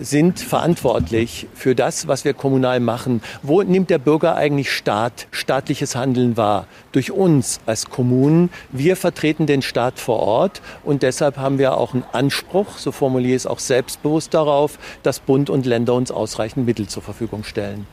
sind 0.00 0.40
verantwortlich 0.40 1.46
für 1.54 1.74
das, 1.74 2.08
was 2.08 2.24
wir 2.24 2.34
kommunal 2.34 2.80
machen. 2.80 3.22
Wo 3.42 3.62
nimmt 3.62 3.90
der 3.90 3.98
Bürger 3.98 4.36
eigentlich 4.36 4.70
Staat, 4.70 5.26
staatliches 5.30 5.96
Handeln 5.96 6.36
wahr? 6.36 6.66
Durch 6.92 7.10
uns 7.10 7.60
als 7.66 7.86
Kommunen. 7.86 8.50
Wir 8.72 8.96
vertreten 8.96 9.46
den 9.46 9.62
Staat 9.62 9.98
vor 9.98 10.20
Ort 10.20 10.62
und 10.82 11.02
deshalb 11.02 11.36
haben 11.36 11.58
wir 11.58 11.76
auch 11.76 11.94
einen 11.94 12.04
Anspruch, 12.12 12.78
so 12.78 12.92
formuliere 12.92 13.36
ich 13.36 13.42
es 13.42 13.46
auch 13.46 13.58
selbstbewusst 13.58 14.34
darauf, 14.34 14.78
dass 15.02 15.20
Bund 15.20 15.50
und 15.50 15.66
Länder 15.66 15.94
uns 15.94 16.10
ausreichend 16.10 16.66
Mittel 16.66 16.88
zur 16.88 17.02
Verfügung 17.02 17.44
stellen. 17.44 17.86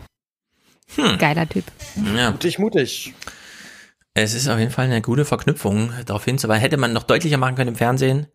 Hm. 0.95 1.17
Geiler 1.17 1.47
Typ. 1.47 1.65
Ja. 2.15 2.31
Mutig, 2.31 2.59
mutig. 2.59 3.13
Es 4.13 4.33
ist 4.33 4.49
auf 4.49 4.59
jeden 4.59 4.71
Fall 4.71 4.85
eine 4.85 5.01
gute 5.01 5.23
Verknüpfung 5.23 5.93
darauf 6.05 6.25
hinzuweisen. 6.25 6.61
Hätte 6.61 6.77
man 6.77 6.91
noch 6.91 7.03
deutlicher 7.03 7.37
machen 7.37 7.55
können 7.55 7.69
im 7.69 7.75
Fernsehen. 7.75 8.27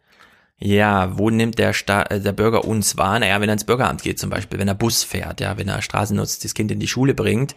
Ja, 0.58 1.18
wo 1.18 1.28
nimmt 1.28 1.58
der, 1.58 1.72
Sta 1.74 2.02
äh, 2.04 2.20
der 2.20 2.32
Bürger 2.32 2.64
uns 2.64 2.96
wahr? 2.96 3.18
Naja, 3.18 3.40
wenn 3.40 3.48
er 3.48 3.54
ins 3.54 3.64
Bürgeramt 3.64 4.02
geht 4.02 4.18
zum 4.18 4.30
Beispiel, 4.30 4.58
wenn 4.58 4.68
er 4.68 4.74
Bus 4.74 5.02
fährt, 5.04 5.40
ja, 5.40 5.58
wenn 5.58 5.68
er 5.68 5.82
Straßen 5.82 6.16
nutzt, 6.16 6.44
das 6.44 6.54
Kind 6.54 6.70
in 6.70 6.80
die 6.80 6.88
Schule 6.88 7.14
bringt. 7.14 7.54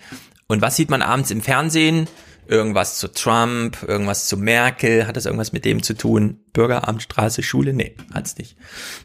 Und 0.48 0.62
was 0.62 0.76
sieht 0.76 0.90
man 0.90 1.02
abends 1.02 1.32
im 1.32 1.42
Fernsehen? 1.42 2.08
Irgendwas 2.48 2.98
zu 2.98 3.10
Trump, 3.10 3.84
irgendwas 3.88 4.28
zu 4.28 4.36
Merkel. 4.36 5.06
Hat 5.06 5.16
das 5.16 5.26
irgendwas 5.26 5.54
mit 5.54 5.66
dem 5.66 5.84
zu 5.84 5.94
tun? 5.94 6.40
Bürgeramt, 6.52 7.04
Straße, 7.04 7.44
Schule? 7.44 7.74
Nee, 7.74 7.96
hat's 8.14 8.38
nicht. 8.38 8.58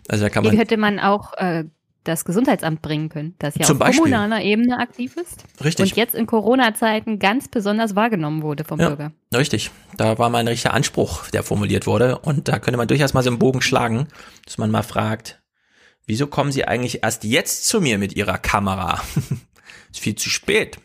Also 0.09 0.25
da 0.25 0.31
kann 0.31 0.43
Hier 0.45 0.53
man. 0.53 0.59
hätte 0.59 0.77
man 0.79 0.99
auch 0.99 1.35
äh, 1.35 1.65
das 2.05 2.25
Gesundheitsamt 2.25 2.83
bringen 2.83 3.09
können, 3.09 3.35
das 3.39 3.55
ja 3.57 3.65
Zum 3.67 3.77
auf 3.77 3.81
Beispiel. 3.81 4.03
kommunaler 4.03 4.43
Ebene 4.43 4.79
aktiv 4.79 5.17
ist. 5.17 5.45
Richtig. 5.65 5.91
Und 5.93 5.97
jetzt 5.97 6.15
in 6.15 6.27
Corona-Zeiten 6.27 7.19
ganz 7.19 7.49
besonders 7.49 7.97
wahrgenommen 7.97 8.43
wurde 8.43 8.65
vom 8.65 8.79
Ja, 8.79 8.89
Bürger. 8.89 9.13
richtig. 9.35 9.71
Da 9.97 10.19
war 10.19 10.29
mal 10.31 10.39
ein 10.39 10.49
richtiger 10.49 10.75
Anspruch, 10.75 11.29
der 11.31 11.43
formuliert 11.43 11.87
wurde. 11.87 12.19
Und 12.19 12.49
da 12.49 12.59
könnte 12.59 12.77
man 12.77 12.89
durchaus 12.89 13.15
mal 13.15 13.23
so 13.23 13.31
einen 13.31 13.39
Bogen 13.39 13.63
schlagen, 13.63 14.09
dass 14.45 14.59
man 14.59 14.71
mal 14.71 14.83
fragt, 14.83 15.43
wieso 16.07 16.27
kommen 16.27 16.53
Sie 16.53 16.67
eigentlich 16.67 17.03
erst 17.03 17.25
jetzt 17.25 17.67
zu 17.67 17.81
mir 17.81 17.99
mit 17.99 18.15
Ihrer 18.15 18.39
Kamera? 18.39 19.01
ist 19.91 20.01
viel 20.01 20.15
zu 20.15 20.29
spät. 20.29 20.79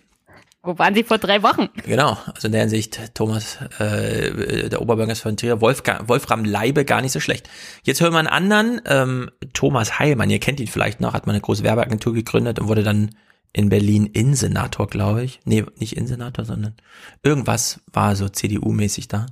Wo 0.62 0.78
waren 0.78 0.94
Sie 0.94 1.04
vor 1.04 1.18
drei 1.18 1.42
Wochen? 1.42 1.70
Genau, 1.86 2.18
also 2.26 2.48
in 2.48 2.52
der 2.52 2.62
Hinsicht 2.62 3.16
Thomas, 3.16 3.60
äh, 3.80 4.68
der 4.70 4.82
Oberbürgermeister 4.82 5.24
von 5.24 5.38
Trier, 5.38 5.62
Wolfga 5.62 6.08
Wolfram 6.08 6.44
Leibe, 6.44 6.84
gar 6.84 7.02
nicht 7.02 7.14
so 7.14 7.22
schlecht. 7.22 7.50
Jetzt 7.84 8.02
hören 8.02 8.12
wir 8.12 8.20
einen 8.20 8.28
anderen, 8.28 8.82
ähm, 8.86 9.32
Thomas 9.54 10.00
Heilmann, 10.00 10.30
ihr 10.30 10.40
kennt 10.40 10.60
ihn 10.60 10.68
vielleicht 10.68 11.00
noch, 11.00 11.14
hat 11.14 11.28
mal 11.28 11.34
eine 11.34 11.42
große 11.42 11.64
Werbeagentur 11.64 12.14
gegründet 12.14 12.60
und 12.60 12.68
wurde 12.68 12.84
dann 12.84 13.12
in 13.54 13.70
Berlin 13.70 14.06
Innensenator, 14.08 14.88
glaube 14.88 15.24
ich. 15.24 15.40
Nee, 15.46 15.64
nicht 15.78 15.96
Innensenator, 15.96 16.44
sondern 16.44 16.76
irgendwas 17.24 17.80
war 17.92 18.16
so 18.18 18.28
CDU-mäßig 18.28 19.08
da. 19.08 19.28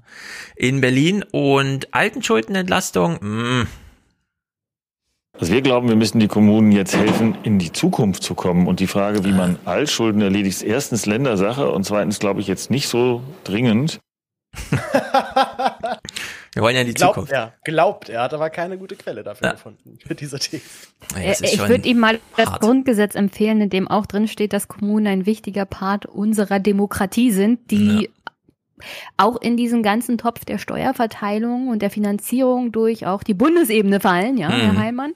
In 0.55 0.81
Berlin 0.81 1.23
und 1.31 1.93
Altenschuldenentlastung, 1.93 3.19
mh, 3.21 3.67
Also 5.39 5.53
wir 5.53 5.61
glauben, 5.61 5.87
wir 5.87 5.95
müssen 5.95 6.19
die 6.19 6.27
Kommunen 6.27 6.71
jetzt 6.71 6.95
helfen, 6.95 7.37
in 7.43 7.59
die 7.59 7.71
Zukunft 7.71 8.23
zu 8.23 8.33
kommen. 8.33 8.65
Und 8.67 8.79
die 8.79 8.87
Frage, 8.87 9.23
wie 9.23 9.31
man 9.31 9.59
Altschulden 9.65 10.21
erledigt, 10.21 10.57
ist 10.57 10.63
erstens 10.63 11.05
Ländersache 11.05 11.69
und 11.69 11.83
zweitens, 11.83 12.17
glaube 12.17 12.41
ich, 12.41 12.47
jetzt 12.47 12.71
nicht 12.71 12.87
so 12.87 13.21
dringend. 13.43 13.99
wir 16.53 16.63
wollen 16.63 16.73
ja 16.73 16.81
in 16.81 16.87
die 16.87 16.95
Glaubt 16.95 17.13
Zukunft. 17.13 17.31
er, 17.31 17.53
glaubt 17.63 18.09
er, 18.09 18.23
hat 18.23 18.33
aber 18.33 18.49
keine 18.49 18.79
gute 18.79 18.95
Quelle 18.95 19.21
dafür 19.21 19.51
gefunden, 19.51 19.99
für 20.03 20.15
diese 20.15 20.39
These. 20.39 20.63
Ja, 21.13 21.21
Äh, 21.21 21.35
ich 21.41 21.59
würde 21.59 21.87
ihm 21.87 21.99
mal 21.99 22.19
das 22.35 22.49
hart. 22.49 22.61
Grundgesetz 22.61 23.13
empfehlen, 23.13 23.61
in 23.61 23.69
dem 23.69 23.87
auch 23.87 24.07
drin 24.07 24.27
steht, 24.27 24.53
dass 24.53 24.67
Kommunen 24.67 25.05
ein 25.05 25.25
wichtiger 25.27 25.65
Part 25.65 26.07
unserer 26.07 26.59
Demokratie 26.59 27.31
sind, 27.31 27.69
die 27.69 28.09
auch 29.17 29.39
in 29.39 29.55
diesen 29.55 29.83
ganzen 29.83 30.17
Topf 30.17 30.45
der 30.45 30.57
Steuerverteilung 30.57 31.67
und 31.67 31.83
der 31.83 31.91
Finanzierung 31.91 32.71
durch 32.71 33.05
auch 33.05 33.21
die 33.21 33.33
Bundesebene 33.35 33.99
fallen, 33.99 34.37
ja, 34.37 34.49
Herr 34.49 34.73
Mhm. 34.73 35.13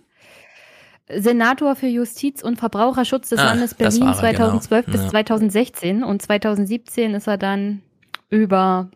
Senator 1.09 1.75
für 1.75 1.87
Justiz 1.87 2.41
und 2.41 2.57
Verbraucherschutz 2.57 3.29
des 3.29 3.39
Ah, 3.39 3.45
Landes 3.45 3.73
Berlin 3.73 4.01
er, 4.03 4.07
genau. 4.07 4.19
2012 4.19 4.85
bis 4.85 5.01
Ja. 5.01 5.09
2016 5.09 6.03
und 6.03 6.21
2017 6.21 7.13
ist 7.15 7.27
er 7.27 7.37
dann 7.37 7.81
über 8.29 8.89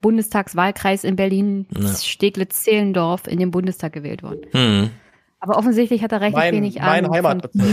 Bundestagswahlkreis 0.00 1.04
in 1.04 1.16
Berlin 1.16 1.66
Ja. 1.76 1.88
Steglitz-Zehlendorf 1.92 3.26
in 3.26 3.38
den 3.38 3.50
Bundestag 3.50 3.92
gewählt 3.92 4.22
worden. 4.22 4.42
Hm. 4.52 4.90
Aber 5.40 5.56
offensichtlich 5.58 6.02
hat 6.02 6.12
er 6.12 6.20
recht 6.20 6.34
Mein, 6.36 6.54
wenig 6.54 6.76
mein 6.76 7.04
Ahnung. 7.04 7.14
Heimatbezirk. 7.14 7.64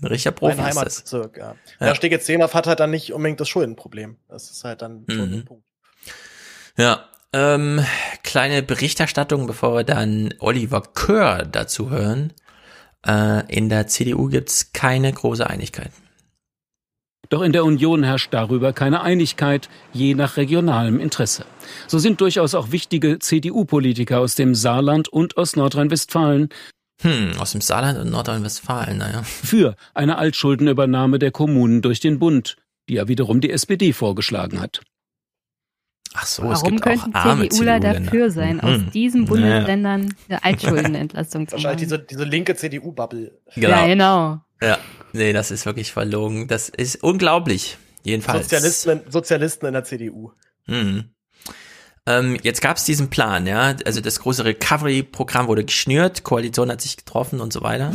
Ein 0.00 0.06
richtiger 0.06 0.32
Profi 0.32 0.56
Mein 0.56 0.68
ist 0.68 0.76
das. 0.76 1.12
Heimatbezirk, 1.12 1.36
ja. 1.38 1.54
Ja. 1.80 1.92
Der 1.94 2.20
Zehnhoff 2.20 2.54
hat 2.54 2.66
halt 2.66 2.80
dann 2.80 2.90
nicht 2.90 3.12
unbedingt 3.12 3.40
das 3.40 3.48
Schuldenproblem. 3.48 4.16
Das 4.28 4.50
ist 4.50 4.64
halt 4.64 4.82
dann 4.82 5.04
schon 5.08 5.28
Mhm. 5.28 5.34
ein 5.38 5.44
Punkt. 5.44 5.64
Ja, 6.76 7.04
ähm, 7.32 7.84
kleine 8.22 8.62
Berichterstattung, 8.62 9.46
bevor 9.46 9.74
wir 9.74 9.84
dann 9.84 10.32
Oliver 10.38 10.82
Kör 10.94 11.44
dazu 11.44 11.90
hören. 11.90 12.32
Äh, 13.06 13.54
in 13.54 13.68
der 13.68 13.86
CDU 13.86 14.28
gibt's 14.28 14.72
keine 14.72 15.12
große 15.12 15.48
Einigkeit. 15.48 15.92
Doch 17.30 17.42
in 17.42 17.52
der 17.52 17.64
Union 17.64 18.04
herrscht 18.04 18.32
darüber 18.32 18.72
keine 18.72 19.02
Einigkeit, 19.02 19.68
je 19.92 20.14
nach 20.14 20.38
regionalem 20.38 20.98
Interesse. 20.98 21.44
So 21.86 21.98
sind 21.98 22.20
durchaus 22.20 22.54
auch 22.54 22.72
wichtige 22.72 23.18
CDU-Politiker 23.18 24.20
aus 24.20 24.34
dem 24.34 24.54
Saarland 24.54 25.08
und 25.08 25.36
aus 25.36 25.54
Nordrhein-Westfalen 25.54 26.48
Hm, 27.02 27.32
aus 27.38 27.52
dem 27.52 27.60
Saarland 27.60 27.98
und 27.98 28.10
Nordrhein-Westfalen, 28.10 28.98
naja. 28.98 29.22
für 29.22 29.76
eine 29.94 30.18
Altschuldenübernahme 30.18 31.18
der 31.18 31.30
Kommunen 31.30 31.80
durch 31.80 32.00
den 32.00 32.18
Bund, 32.18 32.56
die 32.88 32.94
ja 32.94 33.06
wiederum 33.06 33.40
die 33.40 33.50
SPD 33.50 33.92
vorgeschlagen 33.92 34.60
hat. 34.60 34.80
Ach 36.14 36.26
so, 36.26 36.42
es 36.50 36.62
Warum 36.62 36.76
gibt 36.76 36.82
auch 36.82 36.90
könnten 36.90 37.14
arme 37.14 37.48
CDUler 37.48 37.74
CDU-Länder. 37.80 38.00
dafür 38.10 38.30
sein, 38.30 38.60
aus 38.60 38.78
Mhm. 38.78 38.90
diesen 38.92 39.20
Naja. 39.24 39.30
Bundesländern 39.30 40.14
eine 40.28 40.44
Altschuldenentlastung 40.44 41.46
zu 41.48 41.52
Wahrscheinlich 41.52 41.88
machen? 41.90 42.00
diese, 42.06 42.18
diese 42.18 42.24
linke 42.24 42.54
CDU-Bubble. 42.56 43.38
Genau. 43.54 43.68
Ja, 43.68 43.86
genau. 43.86 44.40
Ja, 44.62 44.78
nee, 45.12 45.32
das 45.32 45.50
ist 45.50 45.66
wirklich 45.66 45.92
verlogen. 45.92 46.48
Das 46.48 46.68
ist 46.68 47.02
unglaublich. 47.02 47.76
Jedenfalls. 48.02 48.44
Sozialisten, 48.48 49.00
Sozialisten 49.10 49.66
in 49.66 49.72
der 49.74 49.84
CDU. 49.84 50.32
Mhm. 50.66 51.10
Ähm, 52.08 52.38
jetzt 52.42 52.62
gab 52.62 52.78
es 52.78 52.84
diesen 52.84 53.10
Plan, 53.10 53.46
ja, 53.46 53.76
also 53.84 54.00
das 54.00 54.20
große 54.20 54.42
Recovery-Programm 54.42 55.46
wurde 55.46 55.64
geschnürt, 55.64 56.24
Koalition 56.24 56.70
hat 56.70 56.80
sich 56.80 56.96
getroffen 56.96 57.38
und 57.38 57.52
so 57.52 57.60
weiter. 57.60 57.92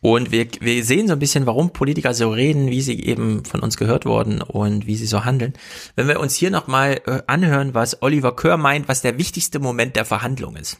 Und 0.00 0.30
wir, 0.30 0.46
wir 0.60 0.84
sehen 0.84 1.08
so 1.08 1.14
ein 1.14 1.18
bisschen, 1.18 1.46
warum 1.46 1.72
Politiker 1.72 2.14
so 2.14 2.30
reden, 2.30 2.68
wie 2.68 2.80
sie 2.80 3.02
eben 3.02 3.44
von 3.44 3.58
uns 3.58 3.76
gehört 3.76 4.06
wurden 4.06 4.40
und 4.40 4.86
wie 4.86 4.94
sie 4.94 5.06
so 5.06 5.24
handeln. 5.24 5.54
Wenn 5.96 6.06
wir 6.06 6.20
uns 6.20 6.36
hier 6.36 6.52
nochmal 6.52 7.00
äh, 7.06 7.22
anhören, 7.26 7.74
was 7.74 8.02
Oliver 8.02 8.36
Kör 8.36 8.56
meint, 8.56 8.86
was 8.86 9.02
der 9.02 9.18
wichtigste 9.18 9.58
Moment 9.58 9.96
der 9.96 10.04
Verhandlung 10.04 10.54
ist. 10.54 10.78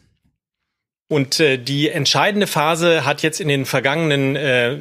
Und 1.10 1.40
äh, 1.40 1.58
die 1.58 1.89
entscheidende 1.89 2.47
Phase 2.47 3.05
hat 3.05 3.22
jetzt 3.22 3.40
in 3.40 3.48
den 3.48 3.66
vergangenen, 3.66 4.36
äh, 4.36 4.78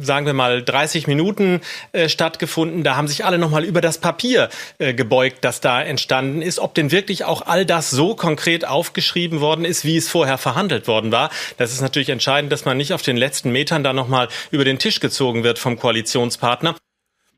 sagen 0.00 0.24
wir 0.24 0.32
mal, 0.32 0.62
30 0.62 1.08
Minuten 1.08 1.60
äh, 1.90 2.08
stattgefunden. 2.08 2.84
Da 2.84 2.94
haben 2.94 3.08
sich 3.08 3.24
alle 3.24 3.36
nochmal 3.36 3.64
über 3.64 3.80
das 3.80 3.98
Papier 3.98 4.48
äh, 4.78 4.94
gebeugt, 4.94 5.38
das 5.40 5.60
da 5.60 5.82
entstanden 5.82 6.40
ist. 6.40 6.60
Ob 6.60 6.76
denn 6.76 6.92
wirklich 6.92 7.24
auch 7.24 7.42
all 7.48 7.66
das 7.66 7.90
so 7.90 8.14
konkret 8.14 8.64
aufgeschrieben 8.64 9.40
worden 9.40 9.64
ist, 9.64 9.84
wie 9.84 9.96
es 9.96 10.08
vorher 10.08 10.38
verhandelt 10.38 10.86
worden 10.86 11.10
war. 11.10 11.30
Das 11.56 11.72
ist 11.72 11.80
natürlich 11.80 12.10
entscheidend, 12.10 12.52
dass 12.52 12.64
man 12.64 12.76
nicht 12.76 12.92
auf 12.92 13.02
den 13.02 13.16
letzten 13.16 13.50
Metern 13.50 13.82
da 13.82 13.92
nochmal 13.92 14.28
über 14.52 14.64
den 14.64 14.78
Tisch 14.78 15.00
gezogen 15.00 15.42
wird 15.42 15.58
vom 15.58 15.80
Koalitionspartner. 15.80 16.76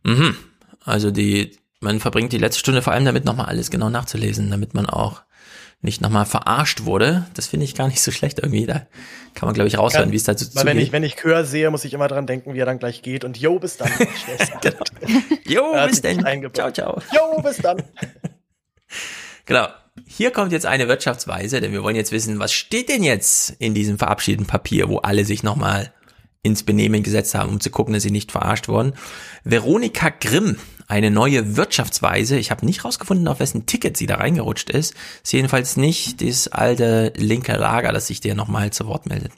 Mhm. 0.04 0.36
Also 0.84 1.10
die, 1.10 1.56
man 1.80 1.98
verbringt 1.98 2.34
die 2.34 2.38
letzte 2.38 2.60
Stunde 2.60 2.82
vor 2.82 2.92
allem 2.92 3.06
damit, 3.06 3.24
nochmal 3.24 3.46
alles 3.46 3.70
genau 3.70 3.88
nachzulesen, 3.88 4.50
damit 4.50 4.74
man 4.74 4.84
auch 4.84 5.22
nicht 5.80 6.00
nochmal 6.00 6.26
verarscht 6.26 6.84
wurde. 6.84 7.26
Das 7.34 7.46
finde 7.46 7.64
ich 7.64 7.74
gar 7.74 7.86
nicht 7.88 8.00
so 8.00 8.10
schlecht 8.10 8.38
irgendwie. 8.40 8.66
Da 8.66 8.86
kann 9.34 9.46
man, 9.46 9.54
glaube 9.54 9.68
ich, 9.68 9.78
raushören, 9.78 10.10
wie 10.10 10.16
es 10.16 10.24
dazu 10.24 10.46
Weil 10.54 10.64
wenn 10.64 10.72
zugeht. 10.72 10.86
ich, 10.86 10.92
wenn 10.92 11.04
ich 11.04 11.16
Chör 11.16 11.44
sehe, 11.44 11.70
muss 11.70 11.84
ich 11.84 11.94
immer 11.94 12.08
dran 12.08 12.26
denken, 12.26 12.54
wie 12.54 12.58
er 12.58 12.66
dann 12.66 12.78
gleich 12.80 13.02
geht. 13.02 13.24
Und 13.24 13.38
yo, 13.38 13.58
bis 13.58 13.76
dann. 13.76 13.90
Jo, 15.46 15.72
bis 15.88 16.02
denn. 16.02 16.24
eingebaut. 16.24 16.56
Ciao, 16.56 16.70
ciao. 16.72 17.02
Jo, 17.14 17.40
bis 17.42 17.58
dann. 17.58 17.82
Genau. 19.46 19.66
Hier 20.06 20.30
kommt 20.30 20.52
jetzt 20.52 20.66
eine 20.66 20.88
Wirtschaftsweise, 20.88 21.62
denn 21.62 21.72
wir 21.72 21.82
wollen 21.82 21.96
jetzt 21.96 22.12
wissen, 22.12 22.38
was 22.38 22.52
steht 22.52 22.90
denn 22.90 23.02
jetzt 23.02 23.50
in 23.58 23.72
diesem 23.72 23.96
verabschiedeten 23.98 24.46
Papier, 24.46 24.90
wo 24.90 24.98
alle 24.98 25.24
sich 25.24 25.42
nochmal 25.42 25.92
ins 26.42 26.62
Benehmen 26.62 27.02
gesetzt 27.02 27.34
haben, 27.34 27.50
um 27.50 27.60
zu 27.60 27.70
gucken, 27.70 27.94
dass 27.94 28.02
sie 28.02 28.10
nicht 28.10 28.32
verarscht 28.32 28.68
wurden. 28.68 28.92
Veronika 29.44 30.10
Grimm, 30.10 30.56
eine 30.86 31.10
neue 31.10 31.56
Wirtschaftsweise. 31.56 32.38
Ich 32.38 32.50
habe 32.50 32.64
nicht 32.64 32.84
rausgefunden, 32.84 33.28
auf 33.28 33.40
wessen 33.40 33.66
Ticket 33.66 33.96
sie 33.96 34.06
da 34.06 34.16
reingerutscht 34.16 34.70
ist. 34.70 34.94
Ist 35.22 35.32
jedenfalls 35.32 35.76
nicht 35.76 36.22
das 36.22 36.48
alte 36.48 37.12
linke 37.16 37.56
Lager, 37.56 37.92
das 37.92 38.06
sich 38.06 38.20
dir 38.20 38.34
nochmal 38.34 38.70
zu 38.72 38.86
Wort 38.86 39.06
meldet. 39.06 39.32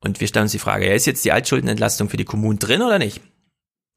Und 0.00 0.20
wir 0.20 0.26
stellen 0.26 0.44
uns 0.44 0.52
die 0.52 0.58
Frage, 0.58 0.92
ist 0.92 1.06
jetzt 1.06 1.24
die 1.24 1.32
Altschuldenentlastung 1.32 2.08
für 2.08 2.16
die 2.16 2.24
Kommunen 2.24 2.58
drin 2.58 2.82
oder 2.82 2.98
nicht? 2.98 3.20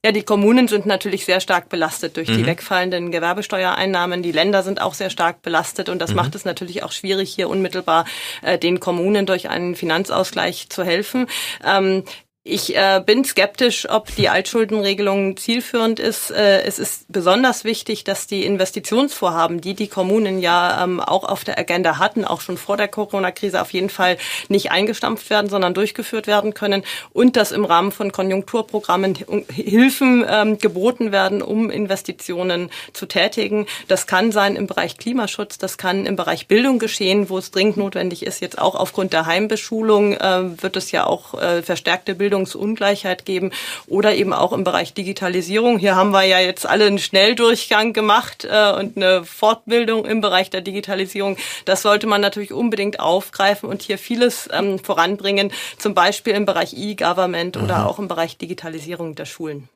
Ja, 0.05 0.11
die 0.11 0.21
Kommunen 0.21 0.67
sind 0.67 0.85
natürlich 0.85 1.25
sehr 1.25 1.39
stark 1.39 1.67
belastet 1.67 2.15
durch 2.15 2.27
die 2.27 2.43
Mhm. 2.43 2.45
wegfallenden 2.45 3.09
Gewerbesteuereinnahmen. 3.09 4.21
Die 4.21 4.31
Länder 4.31 4.61
sind 4.61 4.79
auch 4.79 4.93
sehr 4.93 5.09
stark 5.09 5.41
belastet 5.41 5.89
und 5.89 5.97
das 5.97 6.11
Mhm. 6.11 6.17
macht 6.17 6.35
es 6.35 6.45
natürlich 6.45 6.83
auch 6.83 6.91
schwierig, 6.91 7.33
hier 7.33 7.49
unmittelbar 7.49 8.05
äh, 8.43 8.59
den 8.59 8.79
Kommunen 8.79 9.25
durch 9.25 9.49
einen 9.49 9.75
Finanzausgleich 9.75 10.69
zu 10.69 10.83
helfen. 10.83 11.25
Ähm, 11.65 12.03
Ich 12.47 12.75
äh, 12.75 13.01
bin 13.03 13.25
skeptisch, 13.25 13.89
ob 13.89 14.15
die 14.15 14.29
Altschuldenregelung 14.29 15.35
zielführend 15.35 15.99
ist. 15.99 16.29
Äh, 16.29 16.61
es 16.61 16.77
ist 16.77 17.11
besonders 17.11 17.63
wichtig, 17.63 18.03
dass 18.03 18.27
die 18.27 18.45
Investitionsvorhaben, 18.45 19.61
die 19.61 19.73
die 19.73 19.87
Kommunen 19.87 20.37
ja 20.37 20.83
ähm, 20.83 20.99
auch 20.99 21.23
auf 21.23 21.43
der 21.43 21.57
Agenda 21.57 21.97
hatten, 21.97 22.23
auch 22.23 22.41
schon 22.41 22.57
vor 22.57 22.77
der 22.77 22.87
Corona-Krise 22.87 23.59
auf 23.59 23.73
jeden 23.73 23.89
Fall 23.89 24.19
nicht 24.47 24.69
eingestampft 24.69 25.31
werden, 25.31 25.49
sondern 25.49 25.73
durchgeführt 25.73 26.27
werden 26.27 26.53
können 26.53 26.83
und 27.13 27.35
dass 27.35 27.51
im 27.51 27.65
Rahmen 27.65 27.91
von 27.91 28.11
Konjunkturprogrammen 28.11 29.17
Hilfen 29.51 30.23
ähm, 30.29 30.59
geboten 30.59 31.11
werden, 31.11 31.41
um 31.41 31.71
Investitionen 31.71 32.69
zu 32.93 33.07
tätigen. 33.07 33.65
Das 33.87 34.05
kann 34.05 34.31
sein 34.31 34.55
im 34.55 34.67
Bereich 34.67 34.99
Klimaschutz, 34.99 35.57
das 35.57 35.79
kann 35.79 36.05
im 36.05 36.15
Bereich 36.15 36.47
Bildung 36.47 36.77
geschehen, 36.77 37.27
wo 37.29 37.39
es 37.39 37.49
dringend 37.49 37.77
notwendig 37.77 38.23
ist. 38.23 38.39
Jetzt 38.39 38.59
auch 38.59 38.75
aufgrund 38.75 39.13
der 39.13 39.25
Heimbeschulung 39.25 40.13
äh, 40.13 40.61
wird 40.61 40.75
es 40.75 40.91
ja 40.91 41.07
auch 41.07 41.33
äh, 41.41 41.63
verstärkte 41.63 42.13
Bildung 42.13 42.34
Bildungsungleichheit 42.35 43.25
geben 43.25 43.51
oder 43.87 44.13
eben 44.15 44.33
auch 44.33 44.51
im 44.51 44.63
Bereich 44.63 44.93
Digitalisierung. 44.93 45.77
Hier 45.79 45.95
haben 45.95 46.11
wir 46.11 46.23
ja 46.23 46.39
jetzt 46.39 46.65
alle 46.65 46.85
einen 46.85 46.99
Schnelldurchgang 46.99 47.93
gemacht 47.93 48.45
äh, 48.49 48.71
und 48.73 48.97
eine 48.97 49.23
Fortbildung 49.23 50.05
im 50.05 50.21
Bereich 50.21 50.49
der 50.49 50.61
Digitalisierung. 50.61 51.37
Das 51.65 51.81
sollte 51.81 52.07
man 52.07 52.21
natürlich 52.21 52.51
unbedingt 52.51 52.99
aufgreifen 52.99 53.69
und 53.69 53.81
hier 53.81 53.97
vieles 53.97 54.49
ähm, 54.51 54.79
voranbringen, 54.79 55.51
zum 55.77 55.93
Beispiel 55.93 56.33
im 56.33 56.45
Bereich 56.45 56.73
E-Government 56.75 57.57
oder 57.57 57.79
Mhm. 57.79 57.85
auch 57.85 57.99
im 57.99 58.07
Bereich 58.07 58.37
Digitalisierung 58.37 59.15
der 59.15 59.25
Schulen. 59.25 59.69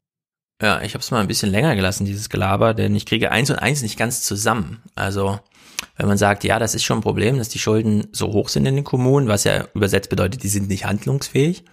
Ja, 0.62 0.82
ich 0.82 0.94
habe 0.94 1.02
es 1.02 1.12
mal 1.12 1.22
ein 1.22 1.28
bisschen 1.28 1.52
länger 1.52 1.76
gelassen, 1.76 2.06
dieses 2.06 2.30
Gelaber, 2.30 2.74
denn 2.74 2.94
ich 2.96 3.06
kriege 3.06 3.32
eins 3.32 3.50
und 3.50 3.58
eins 3.58 3.82
nicht 3.82 3.98
ganz 3.98 4.22
zusammen. 4.24 4.84
Also, 4.96 5.40
wenn 5.96 6.08
man 6.08 6.18
sagt, 6.18 6.44
ja, 6.44 6.60
das 6.60 6.76
ist 6.76 6.84
schon 6.84 7.00
ein 7.00 7.04
Problem, 7.04 7.38
dass 7.38 7.48
die 7.48 7.60
Schulden 7.60 8.08
so 8.12 8.34
hoch 8.34 8.50
sind 8.50 8.66
in 8.66 8.76
den 8.76 8.84
Kommunen, 8.84 9.30
was 9.30 9.46
ja 9.46 9.66
übersetzt 9.74 10.10
bedeutet, 10.10 10.44
die 10.44 10.50
sind 10.50 10.68
nicht 10.68 10.86
handlungsfähig. 10.86 11.64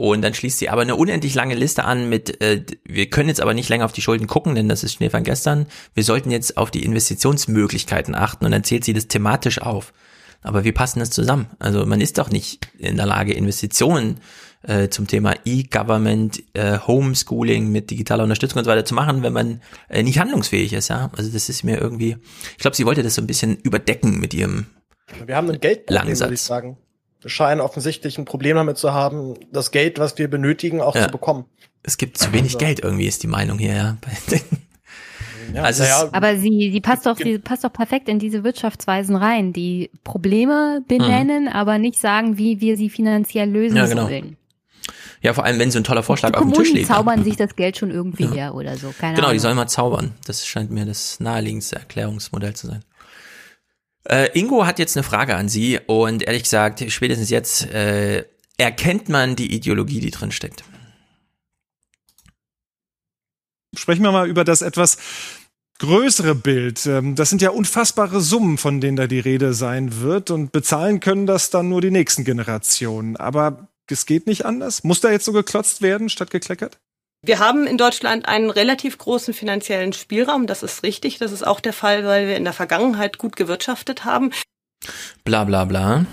Und 0.00 0.22
dann 0.22 0.32
schließt 0.32 0.56
sie 0.56 0.70
aber 0.70 0.80
eine 0.80 0.96
unendlich 0.96 1.34
lange 1.34 1.54
Liste 1.54 1.84
an 1.84 2.08
mit, 2.08 2.40
äh, 2.40 2.64
wir 2.84 3.10
können 3.10 3.28
jetzt 3.28 3.42
aber 3.42 3.52
nicht 3.52 3.68
länger 3.68 3.84
auf 3.84 3.92
die 3.92 4.00
Schulden 4.00 4.28
gucken, 4.28 4.54
denn 4.54 4.66
das 4.66 4.82
ist 4.82 4.94
Schnee 4.94 5.10
von 5.10 5.24
gestern. 5.24 5.66
Wir 5.92 6.04
sollten 6.04 6.30
jetzt 6.30 6.56
auf 6.56 6.70
die 6.70 6.86
Investitionsmöglichkeiten 6.86 8.14
achten 8.14 8.46
und 8.46 8.50
dann 8.50 8.64
zählt 8.64 8.82
sie 8.82 8.94
das 8.94 9.08
thematisch 9.08 9.60
auf. 9.60 9.92
Aber 10.40 10.64
wie 10.64 10.72
passen 10.72 11.00
das 11.00 11.10
zusammen? 11.10 11.48
Also 11.58 11.84
man 11.84 12.00
ist 12.00 12.16
doch 12.16 12.30
nicht 12.30 12.66
in 12.78 12.96
der 12.96 13.04
Lage, 13.04 13.34
Investitionen 13.34 14.20
äh, 14.62 14.88
zum 14.88 15.06
Thema 15.06 15.34
E-Government, 15.44 16.44
äh, 16.54 16.78
Homeschooling 16.78 17.70
mit 17.70 17.90
digitaler 17.90 18.22
Unterstützung 18.22 18.60
und 18.60 18.64
so 18.64 18.70
weiter 18.70 18.86
zu 18.86 18.94
machen, 18.94 19.22
wenn 19.22 19.34
man 19.34 19.60
äh, 19.90 20.02
nicht 20.02 20.18
handlungsfähig 20.18 20.72
ist. 20.72 20.88
Ja, 20.88 21.10
also 21.14 21.30
das 21.30 21.50
ist 21.50 21.62
mir 21.62 21.78
irgendwie. 21.78 22.16
Ich 22.52 22.62
glaube, 22.62 22.74
sie 22.74 22.86
wollte 22.86 23.02
das 23.02 23.16
so 23.16 23.20
ein 23.20 23.26
bisschen 23.26 23.58
überdecken 23.58 24.18
mit 24.18 24.32
ihrem. 24.32 24.64
Wir 25.26 25.36
haben 25.36 25.50
ein 25.50 25.60
Geldproblem, 25.60 26.18
würde 26.18 26.32
ich 26.32 26.40
sagen. 26.40 26.78
Scheinen 27.26 27.60
offensichtlich 27.60 28.16
ein 28.18 28.24
Problem 28.24 28.56
damit 28.56 28.78
zu 28.78 28.92
haben, 28.92 29.34
das 29.52 29.70
Geld, 29.70 29.98
was 29.98 30.16
wir 30.18 30.28
benötigen, 30.28 30.80
auch 30.80 30.94
Ja. 30.96 31.04
zu 31.04 31.10
bekommen. 31.10 31.44
Es 31.82 31.96
gibt 31.96 32.18
zu 32.18 32.32
wenig 32.32 32.54
Also- 32.54 32.58
Geld 32.58 32.80
irgendwie, 32.80 33.06
ist 33.06 33.22
die 33.22 33.26
Meinung 33.28 33.58
hier. 33.58 33.74
Ja. 33.74 33.96
also 35.62 35.82
es, 35.82 36.12
Aber 36.12 36.36
sie, 36.36 36.70
sie 36.72 36.80
passt 36.80 37.06
doch, 37.06 37.16
sie 37.16 37.38
passt 37.38 37.64
doch 37.64 37.72
perfekt 37.72 38.08
in 38.08 38.18
diese 38.18 38.44
Wirtschaftsweisen 38.44 39.16
rein, 39.16 39.52
die 39.52 39.90
Probleme 40.04 40.82
benennen, 40.86 41.48
aber 41.48 41.78
nicht 41.78 41.98
sagen, 41.98 42.38
wie 42.38 42.60
wir 42.60 42.76
sie 42.76 42.90
finanziell 42.90 43.50
lösen 43.50 43.76
Ja, 43.76 43.86
genau. 43.86 44.02
sollen. 44.02 44.36
ja, 45.22 45.32
vor 45.34 45.44
allem 45.44 45.58
wenn 45.58 45.70
so 45.70 45.78
ein 45.78 45.84
toller 45.84 46.02
Vorschlag 46.02 46.30
Die 46.30 46.36
auf 46.36 46.42
dem 46.44 46.52
Tisch 46.52 46.72
liegt. 46.72 46.86
zaubern 46.88 47.24
sich 47.24 47.36
das 47.36 47.56
Geld 47.56 47.76
schon 47.76 47.90
irgendwie 47.90 48.26
her 48.26 48.54
oder 48.54 48.76
so. 48.76 48.92
Keine 48.98 49.14
Genau, 49.14 49.26
die 49.28 49.30
Ahnung. 49.32 49.38
sollen 49.40 49.56
mal 49.56 49.66
zaubern. 49.68 50.12
Das 50.26 50.46
scheint 50.46 50.70
mir 50.70 50.86
das 50.86 51.20
naheliegendste 51.20 51.76
Erklärungsmodell 51.76 52.54
zu 52.54 52.66
sein. 52.68 52.84
Äh, 54.08 54.38
Ingo 54.38 54.66
hat 54.66 54.78
jetzt 54.78 54.96
eine 54.96 55.04
Frage 55.04 55.36
an 55.36 55.48
Sie 55.48 55.78
und 55.86 56.22
ehrlich 56.22 56.44
gesagt, 56.44 56.84
spätestens 56.90 57.30
jetzt 57.30 57.66
äh, 57.66 58.24
erkennt 58.56 59.08
man 59.08 59.36
die 59.36 59.54
Ideologie, 59.54 60.00
die 60.00 60.10
drin 60.10 60.32
steckt. 60.32 60.64
Sprechen 63.76 64.02
wir 64.02 64.12
mal 64.12 64.28
über 64.28 64.44
das 64.44 64.62
etwas 64.62 64.98
größere 65.78 66.34
Bild. 66.34 66.86
Ähm, 66.86 67.14
Das 67.14 67.30
sind 67.30 67.42
ja 67.42 67.50
unfassbare 67.50 68.20
Summen, 68.20 68.58
von 68.58 68.80
denen 68.80 68.96
da 68.96 69.06
die 69.06 69.20
Rede 69.20 69.54
sein 69.54 70.00
wird 70.00 70.30
und 70.30 70.52
bezahlen 70.52 71.00
können 71.00 71.26
das 71.26 71.50
dann 71.50 71.68
nur 71.68 71.80
die 71.80 71.90
nächsten 71.90 72.24
Generationen. 72.24 73.16
Aber 73.16 73.68
es 73.88 74.06
geht 74.06 74.26
nicht 74.26 74.44
anders. 74.44 74.84
Muss 74.84 75.00
da 75.00 75.10
jetzt 75.10 75.24
so 75.24 75.32
geklotzt 75.32 75.82
werden 75.82 76.08
statt 76.08 76.30
gekleckert? 76.30 76.78
Wir 77.22 77.38
haben 77.38 77.66
in 77.66 77.76
Deutschland 77.76 78.26
einen 78.26 78.50
relativ 78.50 78.96
großen 78.96 79.34
finanziellen 79.34 79.92
Spielraum. 79.92 80.46
Das 80.46 80.62
ist 80.62 80.82
richtig. 80.82 81.18
Das 81.18 81.32
ist 81.32 81.46
auch 81.46 81.60
der 81.60 81.72
Fall, 81.74 82.04
weil 82.04 82.26
wir 82.26 82.36
in 82.36 82.44
der 82.44 82.52
Vergangenheit 82.52 83.18
gut 83.18 83.36
gewirtschaftet 83.36 84.04
haben. 84.04 84.30
Bla 85.24 85.44
bla 85.44 85.64
bla. 85.66 86.06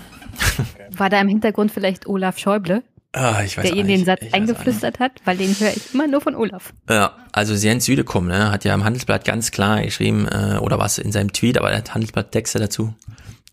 War 0.90 1.08
da 1.08 1.20
im 1.20 1.28
Hintergrund 1.28 1.72
vielleicht 1.72 2.06
Olaf 2.06 2.38
Schäuble, 2.38 2.82
Ah, 3.12 3.42
ich 3.42 3.56
weiß 3.56 3.64
der 3.64 3.74
Ihnen 3.74 3.88
den 3.88 4.04
Satz 4.04 4.20
eingeflüstert 4.32 4.98
hat? 4.98 5.12
Weil 5.24 5.38
den 5.38 5.58
höre 5.58 5.74
ich 5.74 5.94
immer 5.94 6.06
nur 6.06 6.20
von 6.20 6.34
Olaf. 6.34 6.74
Ja, 6.90 7.16
also 7.32 7.54
Jens 7.54 7.86
Südekum 7.86 8.26
ne, 8.26 8.50
hat 8.50 8.64
ja 8.64 8.74
im 8.74 8.84
Handelsblatt 8.84 9.24
ganz 9.24 9.50
klar 9.50 9.82
geschrieben, 9.82 10.28
äh, 10.28 10.58
oder 10.58 10.78
was 10.78 10.98
in 10.98 11.10
seinem 11.10 11.32
Tweet, 11.32 11.56
aber 11.56 11.70
er 11.70 11.78
hat 11.78 11.94
Handelsblatt 11.94 12.32
Texte 12.32 12.58
dazu. 12.58 12.94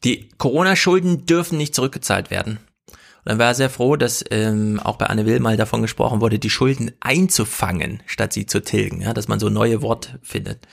Die 0.04 0.30
Corona-Schulden 0.38 1.26
dürfen 1.26 1.58
nicht 1.58 1.74
zurückgezahlt 1.74 2.32
werden. 2.32 2.60
Und 3.26 3.32
dann 3.32 3.40
war 3.40 3.48
er 3.48 3.56
sehr 3.56 3.72
froh, 3.72 3.96
dass 3.96 4.24
ähm, 4.30 4.80
auch 4.80 4.98
bei 4.98 5.08
Anne 5.08 5.26
Will 5.26 5.40
mal 5.40 5.58
davon 5.58 5.82
gesprochen 5.82 6.22
wurde, 6.22 6.38
die 6.38 6.52
Schulden 6.52 6.92
einzufangen, 7.00 8.04
statt 8.06 8.34
sie 8.34 8.46
zu 8.46 8.62
tilgen, 8.62 9.02
ja, 9.02 9.16
dass 9.16 9.28
man 9.28 9.40
so 9.40 9.50
neue 9.50 9.82
Wort 9.82 10.20
findet. 10.22 10.68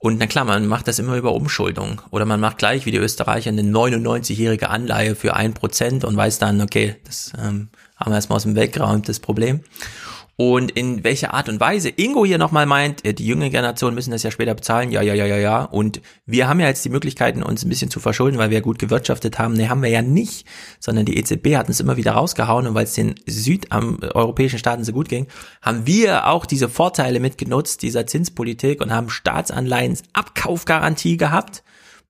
Und 0.00 0.18
na 0.18 0.26
klar, 0.26 0.44
man 0.44 0.66
macht 0.66 0.88
das 0.88 0.98
immer 0.98 1.16
über 1.16 1.32
Umschuldung. 1.32 2.02
Oder 2.10 2.24
man 2.24 2.40
macht 2.40 2.58
gleich 2.58 2.84
wie 2.84 2.90
die 2.90 2.98
Österreicher 2.98 3.50
eine 3.50 3.62
99-jährige 3.62 4.70
Anleihe 4.70 5.14
für 5.14 5.36
ein 5.36 5.54
Prozent 5.54 6.04
und 6.04 6.16
weiß 6.16 6.40
dann, 6.40 6.60
okay, 6.60 6.96
das 7.04 7.32
ähm, 7.38 7.68
haben 7.96 8.10
wir 8.10 8.16
erstmal 8.16 8.36
aus 8.36 8.42
dem 8.42 8.56
Weg 8.56 8.72
geräumt, 8.72 9.08
das 9.08 9.20
Problem. 9.20 9.60
Und 10.36 10.72
in 10.72 11.04
welcher 11.04 11.32
Art 11.32 11.48
und 11.48 11.60
Weise 11.60 11.90
Ingo 11.90 12.24
hier 12.24 12.38
nochmal 12.38 12.66
meint, 12.66 13.04
äh, 13.04 13.14
die 13.14 13.26
junge 13.26 13.50
Generation 13.50 13.94
müssen 13.94 14.10
das 14.10 14.24
ja 14.24 14.32
später 14.32 14.54
bezahlen, 14.54 14.90
ja, 14.90 15.00
ja, 15.00 15.14
ja, 15.14 15.26
ja, 15.26 15.36
ja. 15.36 15.64
Und 15.64 16.00
wir 16.26 16.48
haben 16.48 16.60
ja 16.60 16.66
jetzt 16.66 16.84
die 16.84 16.88
Möglichkeiten, 16.88 17.42
uns 17.42 17.64
ein 17.64 17.68
bisschen 17.68 17.90
zu 17.90 18.00
verschulden, 18.00 18.38
weil 18.38 18.50
wir 18.50 18.58
ja 18.58 18.62
gut 18.62 18.78
gewirtschaftet 18.78 19.38
haben. 19.38 19.54
Nee, 19.54 19.68
haben 19.68 19.82
wir 19.82 19.90
ja 19.90 20.02
nicht, 20.02 20.46
sondern 20.80 21.04
die 21.04 21.18
EZB 21.18 21.56
hat 21.56 21.68
uns 21.68 21.80
immer 21.80 21.96
wieder 21.96 22.12
rausgehauen 22.12 22.66
und 22.66 22.74
weil 22.74 22.84
es 22.84 22.94
den 22.94 23.14
südeuropäischen 23.26 24.58
Staaten 24.58 24.84
so 24.84 24.92
gut 24.92 25.08
ging, 25.08 25.26
haben 25.62 25.86
wir 25.86 26.26
auch 26.26 26.46
diese 26.46 26.68
Vorteile 26.68 27.20
mitgenutzt, 27.20 27.82
dieser 27.82 28.06
Zinspolitik 28.06 28.80
und 28.80 28.92
haben 28.92 29.10
Staatsanleihensabkaufgarantie 29.10 31.16
gehabt 31.16 31.62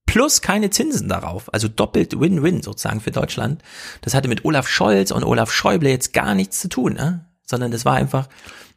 plus 0.07 0.43
keine 0.43 0.70
Zinsen 0.70 1.09
darauf. 1.09 1.53
Also 1.53 1.69
doppelt 1.69 2.19
Win-Win 2.19 2.62
sozusagen 2.62 3.01
für 3.01 3.11
Deutschland. 3.11 3.62
Das 4.03 4.15
hatte 4.15 4.28
mit 4.28 4.44
Olaf 4.44 4.69
Scholz 4.69 5.11
und 5.11 5.25
Olaf 5.25 5.51
Schäuble 5.51 5.91
jetzt 5.91 6.12
gar 6.12 6.35
nichts 6.35 6.61
zu 6.61 6.69
tun, 6.69 6.94
ne? 6.94 7.27
Sondern 7.44 7.70
das 7.70 7.84
war 7.84 7.94
einfach 7.94 8.28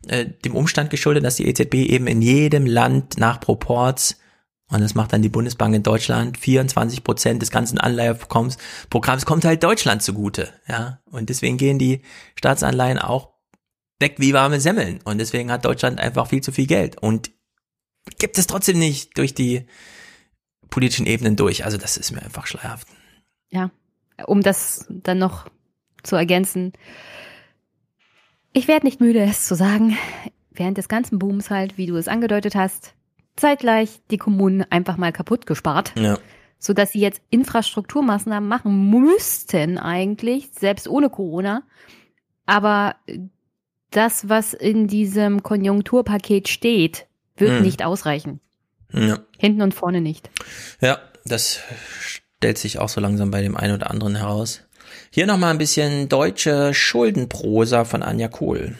äh, 0.07 0.25
dem 0.25 0.55
Umstand 0.55 0.89
geschuldet, 0.89 1.23
dass 1.23 1.37
die 1.37 1.47
EZB 1.47 1.75
eben 1.75 2.07
in 2.07 2.21
jedem 2.21 2.65
Land 2.65 3.17
nach 3.17 3.39
Proports 3.39 4.17
und 4.69 4.81
das 4.81 4.95
macht 4.95 5.13
dann 5.13 5.21
die 5.21 5.29
Bundesbank 5.29 5.73
in 5.73 5.83
Deutschland. 5.83 6.37
24 6.37 7.03
Prozent 7.03 7.41
des 7.41 7.51
ganzen 7.51 7.77
Anleiheprogramms 7.77 8.57
Programms 8.89 9.25
kommt 9.25 9.45
halt 9.45 9.63
Deutschland 9.63 10.03
zugute. 10.03 10.49
Ja, 10.67 10.99
und 11.05 11.29
deswegen 11.29 11.57
gehen 11.57 11.79
die 11.79 12.01
Staatsanleihen 12.35 12.99
auch 12.99 13.29
weg 13.99 14.15
wie 14.17 14.33
warme 14.33 14.59
Semmeln. 14.59 14.99
Und 15.05 15.19
deswegen 15.19 15.51
hat 15.51 15.63
Deutschland 15.63 15.99
einfach 15.99 16.27
viel 16.27 16.41
zu 16.41 16.51
viel 16.51 16.67
Geld 16.67 16.97
und 17.01 17.31
gibt 18.19 18.37
es 18.37 18.47
trotzdem 18.47 18.77
nicht 18.77 19.17
durch 19.17 19.33
die 19.33 19.65
politischen 20.69 21.05
Ebenen 21.05 21.37
durch. 21.37 21.63
Also 21.63 21.77
das 21.77 21.95
ist 21.95 22.11
mir 22.11 22.21
einfach 22.21 22.45
schleierhaft. 22.45 22.87
Ja, 23.49 23.71
um 24.25 24.41
das 24.41 24.85
dann 24.89 25.19
noch 25.19 25.47
zu 26.03 26.17
ergänzen. 26.17 26.73
Ich 28.57 28.67
werde 28.67 28.87
nicht 28.87 28.99
müde, 28.99 29.19
es 29.21 29.45
zu 29.45 29.53
sagen, 29.53 29.95
während 30.49 30.79
des 30.79 30.87
ganzen 30.89 31.19
Booms 31.19 31.51
halt, 31.51 31.77
wie 31.77 31.85
du 31.85 31.95
es 31.95 32.07
angedeutet 32.07 32.55
hast, 32.55 32.95
zeitgleich 33.35 34.01
die 34.09 34.17
Kommunen 34.17 34.65
einfach 34.71 34.97
mal 34.97 35.11
kaputt 35.11 35.45
gespart, 35.45 35.93
Ja. 35.95 36.17
sodass 36.57 36.93
sie 36.93 36.99
jetzt 36.99 37.21
Infrastrukturmaßnahmen 37.29 38.49
machen 38.49 38.89
müssten 38.89 39.77
eigentlich, 39.77 40.49
selbst 40.57 40.87
ohne 40.87 41.11
Corona. 41.11 41.61
Aber 42.47 42.95
das, 43.91 44.27
was 44.27 44.55
in 44.55 44.87
diesem 44.87 45.43
Konjunkturpaket 45.43 46.47
steht, 46.47 47.05
wird 47.35 47.57
Hm. 47.57 47.61
nicht 47.61 47.85
ausreichen. 47.85 48.39
Ja. 48.91 49.19
Hinten 49.37 49.61
und 49.61 49.75
vorne 49.75 50.01
nicht. 50.01 50.31
Ja, 50.81 50.97
das 51.25 51.59
stellt 51.99 52.57
sich 52.57 52.79
auch 52.79 52.89
so 52.89 53.01
langsam 53.01 53.29
bei 53.29 53.43
dem 53.43 53.55
einen 53.55 53.75
oder 53.75 53.91
anderen 53.91 54.15
heraus. 54.15 54.63
Hier 55.17 55.25
nochmal 55.25 55.49
ein 55.49 55.57
bisschen 55.57 56.09
deutsche 56.09 56.75
Schuldenprosa 56.75 57.85
von 57.85 58.03
Anja 58.03 58.27
Kohl. 58.27 58.75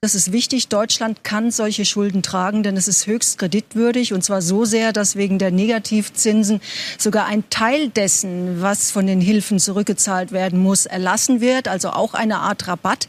Das 0.00 0.14
ist 0.14 0.30
wichtig. 0.30 0.68
Deutschland 0.68 1.24
kann 1.24 1.50
solche 1.50 1.84
Schulden 1.84 2.22
tragen, 2.22 2.62
denn 2.62 2.76
es 2.76 2.86
ist 2.86 3.08
höchst 3.08 3.36
kreditwürdig 3.36 4.12
und 4.12 4.22
zwar 4.22 4.40
so 4.40 4.64
sehr, 4.64 4.92
dass 4.92 5.16
wegen 5.16 5.40
der 5.40 5.50
Negativzinsen 5.50 6.60
sogar 6.96 7.26
ein 7.26 7.42
Teil 7.50 7.88
dessen, 7.88 8.62
was 8.62 8.92
von 8.92 9.08
den 9.08 9.20
Hilfen 9.20 9.58
zurückgezahlt 9.58 10.30
werden 10.30 10.60
muss, 10.60 10.86
erlassen 10.86 11.40
wird. 11.40 11.66
Also 11.66 11.90
auch 11.90 12.14
eine 12.14 12.38
Art 12.38 12.68
Rabatt. 12.68 13.08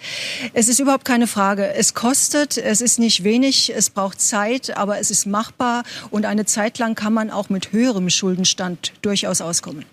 Es 0.54 0.70
ist 0.70 0.80
überhaupt 0.80 1.06
keine 1.06 1.28
Frage. 1.28 1.72
Es 1.72 1.94
kostet, 1.94 2.58
es 2.58 2.82
ist 2.82 2.98
nicht 2.98 3.24
wenig, 3.24 3.72
es 3.76 3.92
braucht 3.92 4.20
Zeit, 4.20 4.76
aber 4.76 4.98
es 4.98 5.12
ist 5.12 5.28
machbar 5.28 5.84
und 6.10 6.26
eine 6.26 6.46
Zeit 6.46 6.80
lang 6.80 6.96
kann 6.96 7.14
man 7.14 7.30
auch 7.30 7.50
mit 7.50 7.74
höherem 7.74 8.10
Schuldenstand 8.10 8.92
durchaus 9.04 9.42
auskommen. 9.42 9.86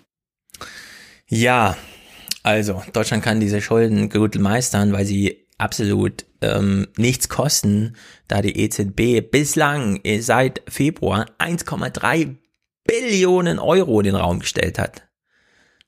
Ja, 1.27 1.77
Also, 2.43 2.81
Deutschland 2.93 3.23
kann 3.23 3.39
diese 3.39 3.61
Schulden 3.61 4.09
gut 4.09 4.35
meistern, 4.35 4.93
weil 4.93 5.05
sie 5.05 5.45
absolut 5.57 6.25
ähm, 6.41 6.87
nichts 6.97 7.29
kosten, 7.29 7.95
da 8.27 8.41
die 8.41 8.57
EZB 8.57 9.29
bislang 9.29 9.99
seit 10.19 10.61
Februar 10.67 11.25
1,3 11.37 12.37
Billionen 12.85 13.59
Euro 13.59 13.99
in 13.99 14.05
den 14.05 14.15
Raum 14.15 14.39
gestellt 14.39 14.79
hat. 14.79 15.07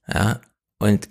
Ja, 0.07 0.41
und 0.77 1.09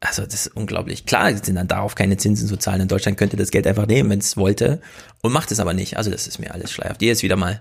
also 0.00 0.22
das 0.22 0.46
ist 0.46 0.56
unglaublich. 0.56 1.06
Klar 1.06 1.34
sind 1.36 1.56
dann 1.56 1.68
darauf 1.68 1.94
keine 1.94 2.16
Zinsen 2.18 2.46
zu 2.46 2.58
zahlen. 2.58 2.82
In 2.82 2.88
Deutschland 2.88 3.16
könnte 3.16 3.36
das 3.36 3.50
Geld 3.50 3.66
einfach 3.66 3.86
nehmen, 3.86 4.10
wenn 4.10 4.18
es 4.18 4.36
wollte 4.36 4.80
und 5.22 5.32
macht 5.32 5.50
es 5.50 5.58
aber 5.58 5.72
nicht. 5.72 5.96
Also 5.96 6.10
das 6.10 6.26
ist 6.26 6.38
mir 6.38 6.52
alles 6.52 6.70
schleierhaft. 6.70 7.00
Hier 7.00 7.12
ist 7.12 7.22
wieder 7.22 7.36
mal 7.36 7.60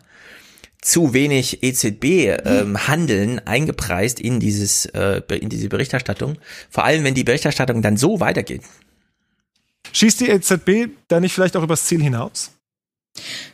zu 0.85 1.13
wenig 1.13 1.63
EZB-Handeln 1.63 3.29
ähm, 3.31 3.41
eingepreist 3.45 4.19
in 4.19 4.39
dieses 4.39 4.85
äh, 4.85 5.21
in 5.39 5.49
diese 5.49 5.67
Berichterstattung. 5.67 6.37
Vor 6.69 6.83
allem, 6.83 7.03
wenn 7.03 7.15
die 7.15 7.23
Berichterstattung 7.23 7.81
dann 7.81 7.97
so 7.97 8.19
weitergeht. 8.19 8.61
Schießt 9.91 10.21
die 10.21 10.29
EZB 10.29 10.91
da 11.07 11.19
nicht 11.19 11.33
vielleicht 11.33 11.57
auch 11.57 11.63
übers 11.63 11.85
Ziel 11.85 12.03
hinaus? 12.03 12.51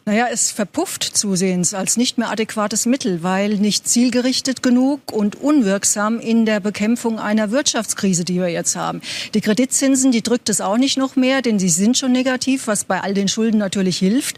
Naja, 0.06 0.28
es 0.32 0.52
verpufft 0.52 1.04
zusehends 1.04 1.74
als 1.74 1.96
nicht 1.96 2.18
mehr 2.18 2.32
adäquates 2.32 2.86
Mittel, 2.88 3.22
weil 3.22 3.56
nicht 3.56 3.88
zielgerichtet 3.88 4.64
genug 4.64 5.12
und 5.12 5.36
unwirksam 5.36 6.20
in 6.20 6.46
der 6.46 6.60
Bekämpfung 6.60 7.20
einer 7.20 7.52
Wirtschaftskrise, 7.52 8.26
die 8.26 8.40
wir 8.40 8.50
jetzt 8.50 8.76
haben. 8.76 9.02
Die 9.36 9.42
Kreditzinsen, 9.42 10.12
die 10.12 10.24
drückt 10.24 10.50
es 10.50 10.60
auch 10.60 10.78
nicht 10.78 10.98
noch 10.98 11.16
mehr, 11.16 11.42
denn 11.42 11.60
sie 11.60 11.70
sind 11.70 11.98
schon 11.98 12.12
negativ, 12.12 12.66
was 12.66 12.84
bei 12.84 13.02
all 13.02 13.14
den 13.14 13.28
Schulden 13.28 13.60
natürlich 13.60 14.00
hilft. 14.00 14.38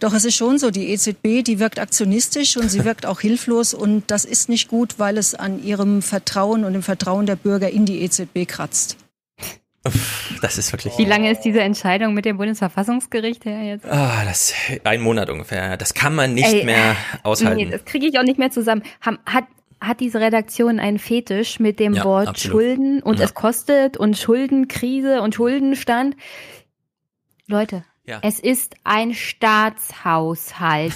Doch 0.00 0.12
es 0.12 0.24
ist 0.24 0.34
schon 0.34 0.58
so, 0.58 0.70
die 0.70 0.88
EZB, 0.88 1.44
die 1.44 1.60
wirkt 1.60 1.78
aktionistisch 1.78 2.56
und 2.56 2.68
sie 2.68 2.84
wirkt 2.84 3.06
auch 3.06 3.20
hilflos 3.20 3.74
und 3.74 4.10
das 4.10 4.24
ist 4.24 4.48
nicht 4.48 4.68
gut, 4.68 4.98
weil 4.98 5.18
es 5.18 5.34
an 5.34 5.62
ihrem 5.62 6.02
Vertrauen 6.02 6.64
und 6.64 6.72
dem 6.72 6.82
Vertrauen 6.82 7.26
der 7.26 7.36
Bürger 7.36 7.70
in 7.70 7.86
die 7.86 8.02
EZB 8.02 8.46
kratzt. 8.46 8.96
Das 10.42 10.58
ist 10.58 10.72
wirklich. 10.72 10.96
Wie 10.98 11.04
lange 11.04 11.30
ist 11.30 11.40
diese 11.40 11.60
Entscheidung 11.60 12.14
mit 12.14 12.24
dem 12.24 12.36
Bundesverfassungsgericht 12.36 13.44
her 13.44 13.62
jetzt? 13.62 13.86
Ah, 13.86 14.24
das 14.24 14.52
ein 14.84 15.00
Monat 15.00 15.30
ungefähr. 15.30 15.76
Das 15.76 15.94
kann 15.94 16.14
man 16.14 16.34
nicht 16.34 16.52
Ey, 16.52 16.64
mehr 16.64 16.96
aushalten. 17.22 17.56
Nee, 17.56 17.70
das 17.70 17.84
kriege 17.84 18.06
ich 18.06 18.18
auch 18.18 18.24
nicht 18.24 18.38
mehr 18.38 18.50
zusammen. 18.50 18.82
Hat 19.00 19.44
hat 19.80 20.00
diese 20.00 20.20
Redaktion 20.20 20.80
einen 20.80 20.98
Fetisch 20.98 21.60
mit 21.60 21.78
dem 21.78 21.94
ja, 21.94 22.04
Wort 22.04 22.28
absolut. 22.28 22.52
Schulden 22.52 23.02
und 23.02 23.18
ja. 23.18 23.26
es 23.26 23.34
kostet 23.34 23.96
und 23.96 24.16
Schuldenkrise 24.16 25.20
und 25.20 25.34
Schuldenstand? 25.34 26.16
Leute, 27.46 27.84
ja. 28.04 28.18
es 28.22 28.40
ist 28.40 28.76
ein 28.84 29.14
Staatshaushalt. 29.14 30.94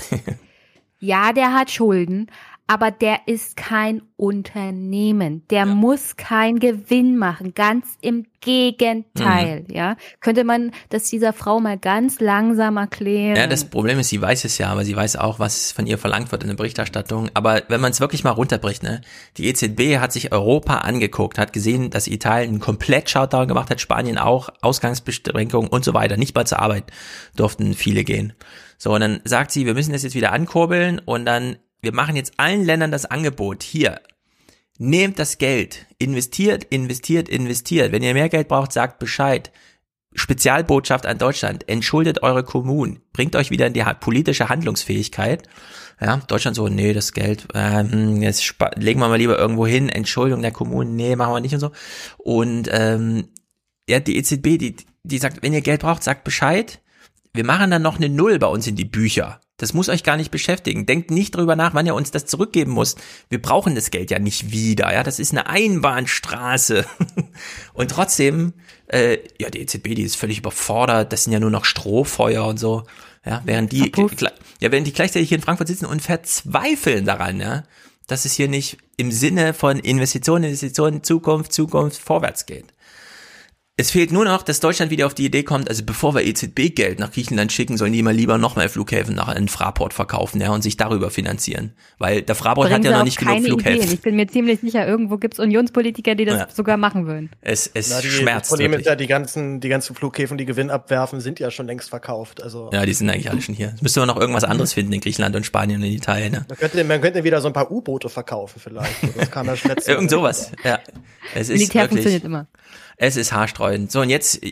ja, 0.99 1.33
der 1.33 1.53
hat 1.53 1.71
Schulden, 1.71 2.31
aber 2.71 2.93
der 2.93 3.27
ist 3.27 3.57
kein 3.57 4.01
Unternehmen. 4.15 5.43
Der 5.51 5.67
ja. 5.67 5.75
muss 5.75 6.15
keinen 6.15 6.61
Gewinn 6.61 7.19
machen. 7.19 7.53
Ganz 7.53 7.85
im 8.01 8.27
Gegenteil, 8.41 9.65
mhm. 9.67 9.75
ja. 9.75 9.97
Könnte 10.21 10.45
man 10.45 10.71
das 10.89 11.11
dieser 11.11 11.33
Frau 11.33 11.59
mal 11.59 11.77
ganz 11.77 12.21
langsam 12.21 12.77
erklären? 12.77 13.35
Ja, 13.35 13.49
das 13.49 13.65
Problem 13.65 13.99
ist, 13.99 14.11
sie 14.11 14.23
weiß 14.23 14.45
es 14.45 14.57
ja, 14.59 14.69
aber 14.69 14.85
sie 14.85 14.95
weiß 14.95 15.17
auch, 15.17 15.41
was 15.41 15.73
von 15.73 15.85
ihr 15.89 15.99
verlangt 15.99 16.31
wird 16.31 16.45
in 16.45 16.49
der 16.49 16.55
Berichterstattung. 16.55 17.29
Aber 17.35 17.65
wenn 17.67 17.81
man 17.81 17.91
es 17.91 17.99
wirklich 17.99 18.23
mal 18.23 18.31
runterbricht, 18.31 18.85
ne, 18.85 19.01
die 19.37 19.49
EZB 19.49 19.99
hat 19.99 20.13
sich 20.13 20.31
Europa 20.31 20.79
angeguckt, 20.79 21.39
hat 21.39 21.53
gesehen, 21.53 21.91
dass 21.91 22.07
Italien 22.07 22.61
komplett 22.61 23.11
Shutdown 23.11 23.49
gemacht 23.49 23.71
hat, 23.71 23.81
Spanien 23.81 24.17
auch, 24.17 24.49
Ausgangsbeschränkungen 24.63 25.69
und 25.69 25.85
so 25.85 25.93
weiter. 25.93 26.17
Nicht 26.17 26.37
mal 26.37 26.47
zur 26.47 26.61
Arbeit 26.61 26.85
durften 27.35 27.75
viele 27.75 28.05
gehen. 28.05 28.33
So, 28.79 28.95
und 28.95 29.01
dann 29.01 29.21
sagt 29.25 29.51
sie, 29.51 29.67
wir 29.67 29.75
müssen 29.75 29.93
das 29.93 30.05
jetzt 30.05 30.15
wieder 30.15 30.31
ankurbeln 30.31 31.01
und 31.01 31.27
dann 31.27 31.57
wir 31.83 31.95
machen 31.95 32.17
jetzt 32.17 32.35
allen 32.37 32.65
Ländern 32.65 32.91
das 32.91 33.07
Angebot, 33.07 33.63
hier, 33.63 34.01
nehmt 34.79 35.19
das 35.19 35.39
Geld, 35.39 35.87
investiert, 35.99 36.65
investiert, 36.65 37.29
investiert. 37.29 37.93
Wenn 37.93 38.03
ihr 38.03 38.15
mehr 38.15 38.29
Geld 38.29 38.49
braucht, 38.49 38.73
sagt 38.73 38.99
Bescheid. 38.99 39.53
Spezialbotschaft 40.13 41.07
an 41.07 41.19
Deutschland, 41.19 41.69
entschuldet 41.69 42.25
eure 42.25 42.43
Kommunen, 42.43 43.01
bringt 43.13 43.37
euch 43.37 43.51
wieder 43.51 43.69
in 43.69 43.75
die 43.75 43.85
politische 44.01 44.49
Handlungsfähigkeit. 44.49 45.49
Ja, 46.01 46.17
Deutschland 46.27 46.57
so, 46.57 46.67
nee, 46.69 46.93
das 46.93 47.13
Geld, 47.13 47.47
ähm, 47.55 48.21
jetzt 48.21 48.57
legen 48.75 48.99
wir 48.99 49.09
mal 49.09 49.19
lieber 49.19 49.39
irgendwo 49.39 49.67
hin, 49.67 49.89
Entschuldung 49.89 50.43
der 50.43 50.51
Kommunen, 50.51 50.97
nee, 50.97 51.15
machen 51.15 51.35
wir 51.35 51.41
nicht 51.41 51.55
und 51.55 51.61
so. 51.61 51.71
Und 52.19 52.69
ähm, 52.73 53.29
ja, 53.89 54.01
die 54.01 54.17
EZB, 54.17 54.59
die, 54.59 54.77
die 55.05 55.19
sagt, 55.19 55.43
wenn 55.43 55.53
ihr 55.53 55.61
Geld 55.61 55.83
braucht, 55.83 56.03
sagt 56.03 56.25
Bescheid. 56.25 56.81
Wir 57.33 57.45
machen 57.45 57.71
dann 57.71 57.83
noch 57.83 57.97
eine 57.97 58.09
Null 58.09 58.41
bei 58.41 58.49
uns 58.49 58.67
in 58.67 58.75
die 58.75 58.85
Bücher. 58.85 59.41
Das 59.61 59.75
muss 59.75 59.91
euch 59.91 60.03
gar 60.03 60.17
nicht 60.17 60.31
beschäftigen. 60.31 60.87
Denkt 60.87 61.11
nicht 61.11 61.37
drüber 61.37 61.55
nach, 61.55 61.75
wann 61.75 61.85
ihr 61.85 61.95
uns 61.95 62.11
das 62.11 62.25
zurückgeben 62.25 62.73
muss. 62.73 62.97
Wir 63.29 63.43
brauchen 63.43 63.75
das 63.75 63.91
Geld 63.91 64.11
ja 64.11 64.19
nicht 64.19 64.53
wieder. 64.53 64.91
Ja, 64.91 65.03
das 65.03 65.19
ist 65.19 65.33
eine 65.33 65.49
Einbahnstraße. 65.49 66.87
und 67.75 67.91
trotzdem, 67.91 68.55
äh, 68.87 69.19
ja, 69.39 69.51
die 69.51 69.61
EZB, 69.61 69.95
die 69.95 70.03
ist 70.03 70.17
völlig 70.17 70.39
überfordert. 70.39 71.13
Das 71.13 71.25
sind 71.25 71.35
ja 71.35 71.41
nur 71.41 71.51
noch 71.51 71.67
Strohfeuer 71.67 72.47
und 72.47 72.59
so. 72.59 72.85
Ja, 73.27 73.43
während 73.45 73.71
die, 73.73 73.93
ja, 74.61 74.73
während 74.73 74.87
die 74.87 74.95
gleichzeitig 74.95 75.29
hier 75.29 75.37
in 75.37 75.45
Frankfurt 75.45 75.69
sitzen 75.69 75.85
und 75.85 76.01
verzweifeln 76.01 77.05
daran, 77.05 77.39
ja, 77.39 77.65
dass 78.07 78.25
es 78.25 78.33
hier 78.33 78.49
nicht 78.49 78.79
im 78.97 79.13
Sinne 79.13 79.53
von 79.53 79.79
Investitionen, 79.79 80.45
Investitionen, 80.45 81.03
Zukunft, 81.03 81.53
Zukunft 81.53 82.01
vorwärts 82.01 82.47
geht. 82.47 82.73
Es 83.81 83.91
fehlt 83.91 84.13
nur 84.13 84.27
noch, 84.27 84.43
dass 84.43 84.61
Deutschland 84.61 84.91
wieder 84.91 85.07
auf 85.07 85.15
die 85.15 85.25
Idee 85.25 85.43
kommt, 85.43 85.71
also 85.71 85.83
bevor 85.83 86.15
wir 86.15 86.23
EZB-Geld 86.23 86.99
nach 86.99 87.11
Griechenland 87.13 87.51
schicken, 87.51 87.79
sollen 87.79 87.95
die 87.95 88.03
mal 88.03 88.13
lieber 88.13 88.37
noch 88.37 88.55
mehr 88.55 88.69
Flughäfen 88.69 89.15
nach 89.15 89.35
in 89.35 89.49
Fraport 89.49 89.95
verkaufen, 89.95 90.39
ja, 90.39 90.53
und 90.53 90.61
sich 90.61 90.77
darüber 90.77 91.09
finanzieren. 91.09 91.73
Weil 91.97 92.21
der 92.21 92.35
Fraport 92.35 92.69
Bringen 92.69 92.85
hat 92.85 92.93
ja 92.93 92.99
noch 92.99 93.05
nicht 93.07 93.19
genug 93.19 93.43
Flughäfen. 93.43 93.81
Ideen. 93.81 93.95
Ich 93.95 94.03
bin 94.03 94.17
mir 94.17 94.27
ziemlich 94.27 94.61
sicher, 94.61 94.87
irgendwo 94.87 95.17
gibt's 95.17 95.39
Unionspolitiker, 95.39 96.15
die 96.15 96.27
das 96.27 96.41
ja. 96.41 96.49
sogar 96.53 96.77
machen 96.77 97.07
würden. 97.07 97.31
Es, 97.41 97.71
es 97.73 97.89
Na, 97.89 98.03
die, 98.03 98.09
schmerzt. 98.09 98.43
Das 98.43 98.49
Problem 98.51 98.73
wirklich. 98.73 98.87
ist 98.87 98.91
ja, 98.91 98.97
die 98.97 99.07
ganzen, 99.07 99.61
die 99.61 99.71
ganzen 99.71 99.97
Flughäfen, 99.97 100.37
die 100.37 100.45
Gewinn 100.45 100.69
abwerfen, 100.69 101.21
sind 101.21 101.41
ja 101.41 101.51
schon 101.51 101.67
längst 101.67 101.89
verkauft. 101.89 102.43
Also 102.43 102.69
ja, 102.75 102.85
die 102.85 102.93
sind 102.93 103.09
eigentlich 103.09 103.31
alle 103.31 103.41
schon 103.41 103.55
hier. 103.55 103.73
Es 103.77 103.81
müsste 103.81 104.01
man 104.01 104.09
noch 104.09 104.21
irgendwas 104.21 104.45
anderes 104.45 104.75
finden 104.75 104.93
in 104.93 105.01
Griechenland 105.01 105.35
und 105.37 105.47
Spanien 105.47 105.81
und 105.81 105.89
Italien. 105.89 106.33
Ne? 106.33 106.45
Man, 106.47 106.59
könnte, 106.59 106.85
man 106.85 107.01
könnte 107.01 107.25
wieder 107.25 107.41
so 107.41 107.47
ein 107.47 107.55
paar 107.55 107.71
U-Boote 107.71 108.11
verkaufen 108.11 108.61
vielleicht. 108.63 108.95
Das 109.17 109.31
kam 109.31 109.47
ja 109.47 109.55
Irgend 109.87 110.11
sowas, 110.11 110.53
ja. 110.65 110.81
Es 111.35 111.49
ist 111.49 111.61
Militär 111.61 111.85
wirklich, 111.85 111.89
funktioniert 111.89 112.25
immer. 112.25 112.47
Es 113.03 113.17
ist 113.17 113.33
haarstreuen. 113.33 113.89
So, 113.89 114.03
und 114.03 114.11
jetzt, 114.11 114.43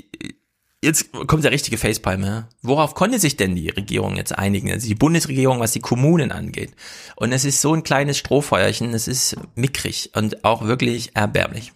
jetzt 0.82 1.12
kommt 1.12 1.44
der 1.44 1.50
richtige 1.50 1.76
Facepalm. 1.76 2.24
Ja? 2.24 2.48
Worauf 2.62 2.94
konnte 2.94 3.18
sich 3.18 3.36
denn 3.36 3.54
die 3.54 3.68
Regierung 3.68 4.16
jetzt 4.16 4.36
einigen? 4.36 4.72
Also 4.72 4.88
die 4.88 4.94
Bundesregierung, 4.94 5.60
was 5.60 5.72
die 5.72 5.80
Kommunen 5.80 6.32
angeht. 6.32 6.70
Und 7.14 7.32
es 7.32 7.44
ist 7.44 7.60
so 7.60 7.74
ein 7.74 7.82
kleines 7.82 8.16
Strohfeuerchen, 8.16 8.94
es 8.94 9.06
ist 9.06 9.36
mickrig 9.54 10.12
und 10.16 10.46
auch 10.46 10.64
wirklich 10.64 11.14
erbärmlich. 11.14 11.74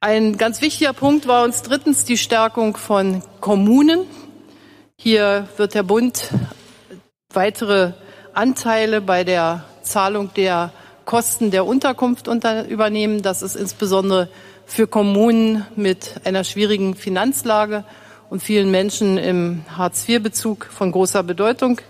Ein 0.00 0.36
ganz 0.36 0.60
wichtiger 0.60 0.92
Punkt 0.92 1.28
war 1.28 1.44
uns 1.44 1.62
drittens 1.62 2.04
die 2.04 2.18
Stärkung 2.18 2.76
von 2.76 3.22
Kommunen. 3.40 4.00
Hier 4.98 5.48
wird 5.56 5.74
der 5.74 5.84
Bund 5.84 6.28
weitere 7.32 7.92
Anteile 8.32 9.00
bei 9.00 9.22
der 9.22 9.64
Zahlung 9.84 10.34
der 10.34 10.72
Kosten 11.04 11.52
der 11.52 11.66
Unterkunft 11.66 12.26
unter 12.26 12.66
übernehmen. 12.66 13.22
Das 13.22 13.42
ist 13.42 13.54
insbesondere 13.54 14.28
für 14.66 14.86
Kommunen 14.86 15.66
mit 15.76 16.20
einer 16.24 16.44
schwierigen 16.44 16.94
Finanzlage 16.94 17.84
und 18.30 18.42
vielen 18.42 18.70
Menschen 18.70 19.18
im 19.18 19.64
Hartz-IV-Bezug 19.76 20.66
von 20.66 20.92
großer 20.92 21.22
Bedeutung. 21.22 21.80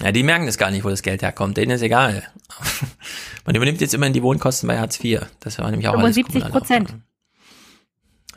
Ja, 0.00 0.12
die 0.12 0.22
merken 0.22 0.46
das 0.46 0.58
gar 0.58 0.70
nicht, 0.70 0.84
wo 0.84 0.90
das 0.90 1.02
Geld 1.02 1.22
herkommt. 1.22 1.56
Denen 1.56 1.72
ist 1.72 1.82
egal. 1.82 2.24
Man 3.46 3.54
übernimmt 3.54 3.80
jetzt 3.80 3.94
immerhin 3.94 4.12
die 4.12 4.22
Wohnkosten 4.22 4.66
bei 4.66 4.78
Hartz 4.78 5.02
IV. 5.02 5.22
Das 5.40 5.58
war 5.58 5.70
nämlich 5.70 5.88
auch 5.88 5.94
75 5.94 6.48
Prozent. 6.50 6.94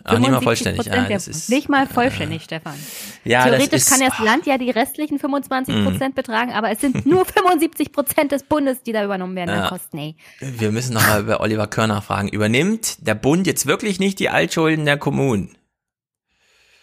Ah, 0.04 0.18
nicht 0.18 0.32
mal 0.32 0.42
vollständig. 0.42 0.86
Ja, 0.86 1.08
das 1.08 1.28
ist, 1.28 1.50
nicht 1.50 1.70
mal 1.70 1.88
vollständig, 1.88 2.44
Stefan. 2.44 2.76
Ja, 3.24 3.44
Theoretisch 3.44 3.82
ist, 3.82 3.90
kann 3.90 4.00
das 4.00 4.20
Land 4.20 4.46
ja 4.46 4.58
die 4.58 4.72
restlichen 4.72 5.20
25 5.20 5.76
mhm. 5.76 5.86
Prozent 5.86 6.16
betragen, 6.16 6.52
aber 6.54 6.72
es 6.72 6.82
sind 6.82 7.06
nur 7.06 7.26
75 7.50 7.92
Prozent 7.92 8.32
des 8.32 8.44
Bundes, 8.44 8.82
die 8.84 8.92
da 8.92 9.04
übernommen 9.04 9.36
werden 9.36 9.50
ja. 9.50 9.64
an 9.64 9.70
Kosten. 9.70 9.98
Ey. 9.98 10.16
Wir 10.40 10.72
müssen 10.72 10.94
nochmal 10.94 11.22
über 11.22 11.42
Oliver 11.42 11.68
Körner 11.68 12.02
fragen. 12.02 12.30
Übernimmt 12.30 13.06
der 13.06 13.16
Bund 13.16 13.48
jetzt 13.48 13.66
wirklich 13.66 14.00
nicht 14.00 14.20
die 14.20 14.30
Altschulden 14.30 14.86
der 14.86 14.98
Kommunen? 14.98 15.56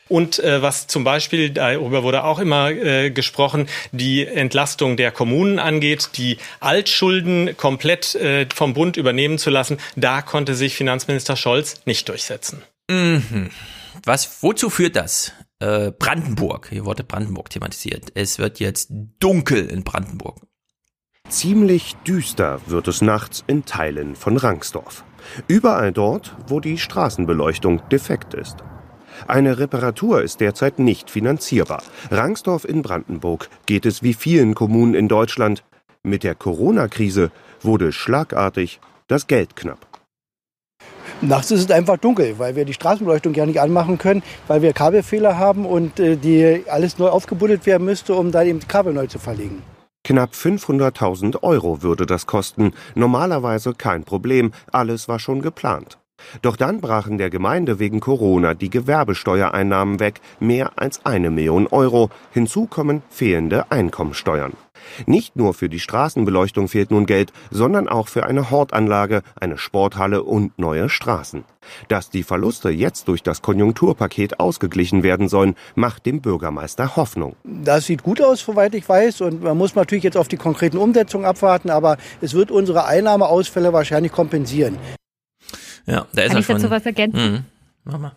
Und 0.09 0.39
äh, 0.39 0.63
was 0.63 0.87
zum 0.87 1.05
Beispiel, 1.05 1.51
darüber 1.51 2.03
wurde 2.03 2.25
auch 2.25 2.39
immer 2.39 2.71
äh, 2.71 3.11
gesprochen, 3.11 3.69
die 3.91 4.25
Entlastung 4.25 4.97
der 4.97 5.11
Kommunen 5.11 5.59
angeht, 5.59 6.11
die 6.17 6.39
Altschulden 6.61 7.57
komplett 7.57 8.15
äh, 8.15 8.47
vom 8.55 8.75
Bund 8.75 8.97
übernehmen 8.97 9.39
zu 9.39 9.51
lassen, 9.51 9.79
da 9.97 10.23
konnte 10.23 10.55
sich 10.55 10.77
Finanzminister 10.77 11.37
Scholz 11.37 11.81
nicht 11.87 12.09
durchsetzen. 12.09 12.63
Mhm. 12.89 13.51
Was, 14.05 14.43
wozu 14.43 14.71
führt 14.71 14.97
das? 14.97 15.33
Äh, 15.59 15.91
Brandenburg, 15.91 16.69
hier 16.69 16.85
wurde 16.85 17.03
Brandenburg 17.03 17.51
thematisiert. 17.51 18.13
Es 18.15 18.39
wird 18.39 18.61
jetzt 18.61 18.91
dunkel 19.19 19.67
in 19.67 19.85
Brandenburg. 19.85 20.41
Ziemlich 21.29 21.97
düster 22.07 22.61
wird 22.67 22.87
es 22.87 23.03
nachts 23.03 23.43
in 23.47 23.65
Teilen 23.65 24.15
von 24.15 24.37
Rangsdorf. 24.37 25.03
Überall 25.49 25.93
dort, 25.93 26.37
wo 26.47 26.61
die 26.61 26.79
Straßenbeleuchtung 26.79 27.89
defekt 27.89 28.35
ist. 28.35 28.59
Eine 29.27 29.59
Reparatur 29.59 30.23
ist 30.23 30.41
derzeit 30.41 30.79
nicht 30.79 31.11
finanzierbar. 31.11 31.83
Rangsdorf 32.11 32.65
in 32.65 32.83
Brandenburg 32.83 33.49
geht 33.65 33.87
es 33.87 34.03
wie 34.03 34.15
vielen 34.15 34.55
Kommunen 34.55 34.95
in 34.95 35.09
Deutschland. 35.09 35.65
Mit 36.03 36.23
der 36.23 36.35
Corona-Krise 36.35 37.33
wurde 37.63 37.93
schlagartig 37.93 38.79
das 39.09 39.27
Geld 39.27 39.57
knapp. 39.57 39.86
Nachts 41.23 41.51
ist 41.51 41.61
es 41.61 41.71
einfach 41.71 41.97
dunkel, 41.97 42.39
weil 42.39 42.57
wir 42.57 42.67
die 42.67 42.75
Straßenbeleuchtung 42.75 43.33
ja 43.33 43.47
nicht 43.47 43.59
anmachen 43.59 43.97
können, 43.97 44.23
weil 44.49 44.61
wir 44.61 44.75
Kabelfehler 44.75 45.39
haben 45.39 45.65
und 45.65 45.99
äh, 45.99 46.17
die 46.17 46.65
alles 46.69 46.99
neu 46.99 47.09
aufgebuddelt 47.09 47.65
werden 47.65 47.87
müsste, 47.87 48.15
um 48.15 48.33
dann 48.33 48.47
eben 48.47 48.61
Kabel 48.69 48.93
neu 48.93 49.07
zu 49.07 49.19
verlegen. 49.19 49.63
Knapp 50.05 50.33
500.000 50.35 51.43
Euro 51.43 51.83
würde 51.83 52.05
das 52.05 52.27
kosten. 52.27 52.75
Normalerweise 52.95 53.73
kein 53.73 54.05
Problem, 54.05 54.53
alles 54.71 55.09
war 55.09 55.19
schon 55.19 55.41
geplant. 55.41 55.99
Doch 56.43 56.57
dann 56.57 56.81
brachen 56.81 57.19
der 57.19 57.31
Gemeinde 57.31 57.79
wegen 57.79 58.01
Corona 58.01 58.55
die 58.55 58.71
Gewerbesteuereinnahmen 58.71 60.01
weg, 60.01 60.21
mehr 60.41 60.73
als 60.77 61.05
eine 61.05 61.31
Million 61.31 61.67
Euro. 61.67 62.11
Hinzu 62.33 62.67
kommen 62.67 63.03
fehlende 63.11 63.71
Einkommensteuern. 63.71 64.53
Nicht 65.07 65.37
nur 65.37 65.55
für 65.55 65.69
die 65.69 65.81
Straßenbeleuchtung 65.81 66.69
fehlt 66.69 66.91
nun 66.91 67.07
Geld, 67.07 67.33
sondern 67.51 67.89
auch 67.89 68.09
für 68.09 68.25
eine 68.25 68.51
Hortanlage, 68.51 69.23
eine 69.35 69.59
Sporthalle 69.59 70.23
und 70.23 70.59
neue 70.59 70.89
Straßen. 70.89 71.45
Dass 71.89 72.11
die 72.11 72.23
Verluste 72.23 72.71
jetzt 72.71 73.09
durch 73.09 73.23
das 73.23 73.43
Konjunkturpaket 73.43 74.39
ausgeglichen 74.39 75.03
werden 75.03 75.29
sollen, 75.29 75.57
macht 75.75 76.07
dem 76.07 76.21
Bürgermeister 76.21 76.95
Hoffnung. 76.95 77.35
Das 77.45 77.87
sieht 77.87 78.03
gut 78.03 78.23
aus, 78.23 78.41
soweit 78.41 78.75
ich 78.75 78.89
weiß. 78.89 79.23
Und 79.23 79.43
man 79.43 79.59
muss 79.59 79.75
natürlich 79.75 80.05
jetzt 80.05 80.17
auf 80.17 80.29
die 80.29 80.37
konkreten 80.37 80.79
Umsetzungen 80.79 81.25
abwarten. 81.25 81.71
Aber 81.71 81.97
es 82.21 82.35
wird 82.35 82.51
unsere 82.51 82.85
Einnahmeausfälle 82.85 83.73
wahrscheinlich 83.73 84.13
kompensieren. 84.13 84.79
Ja, 85.87 86.07
da 86.13 86.23
ist 86.23 86.29
Kann 86.29 86.37
er 86.37 86.41
ich 86.41 86.47
schon. 86.47 86.57
dazu 86.57 86.71
was 86.71 86.85
ergänzen? 86.87 87.33
Mhm. 87.33 87.45
Mach 87.85 87.99
mal. 87.99 88.13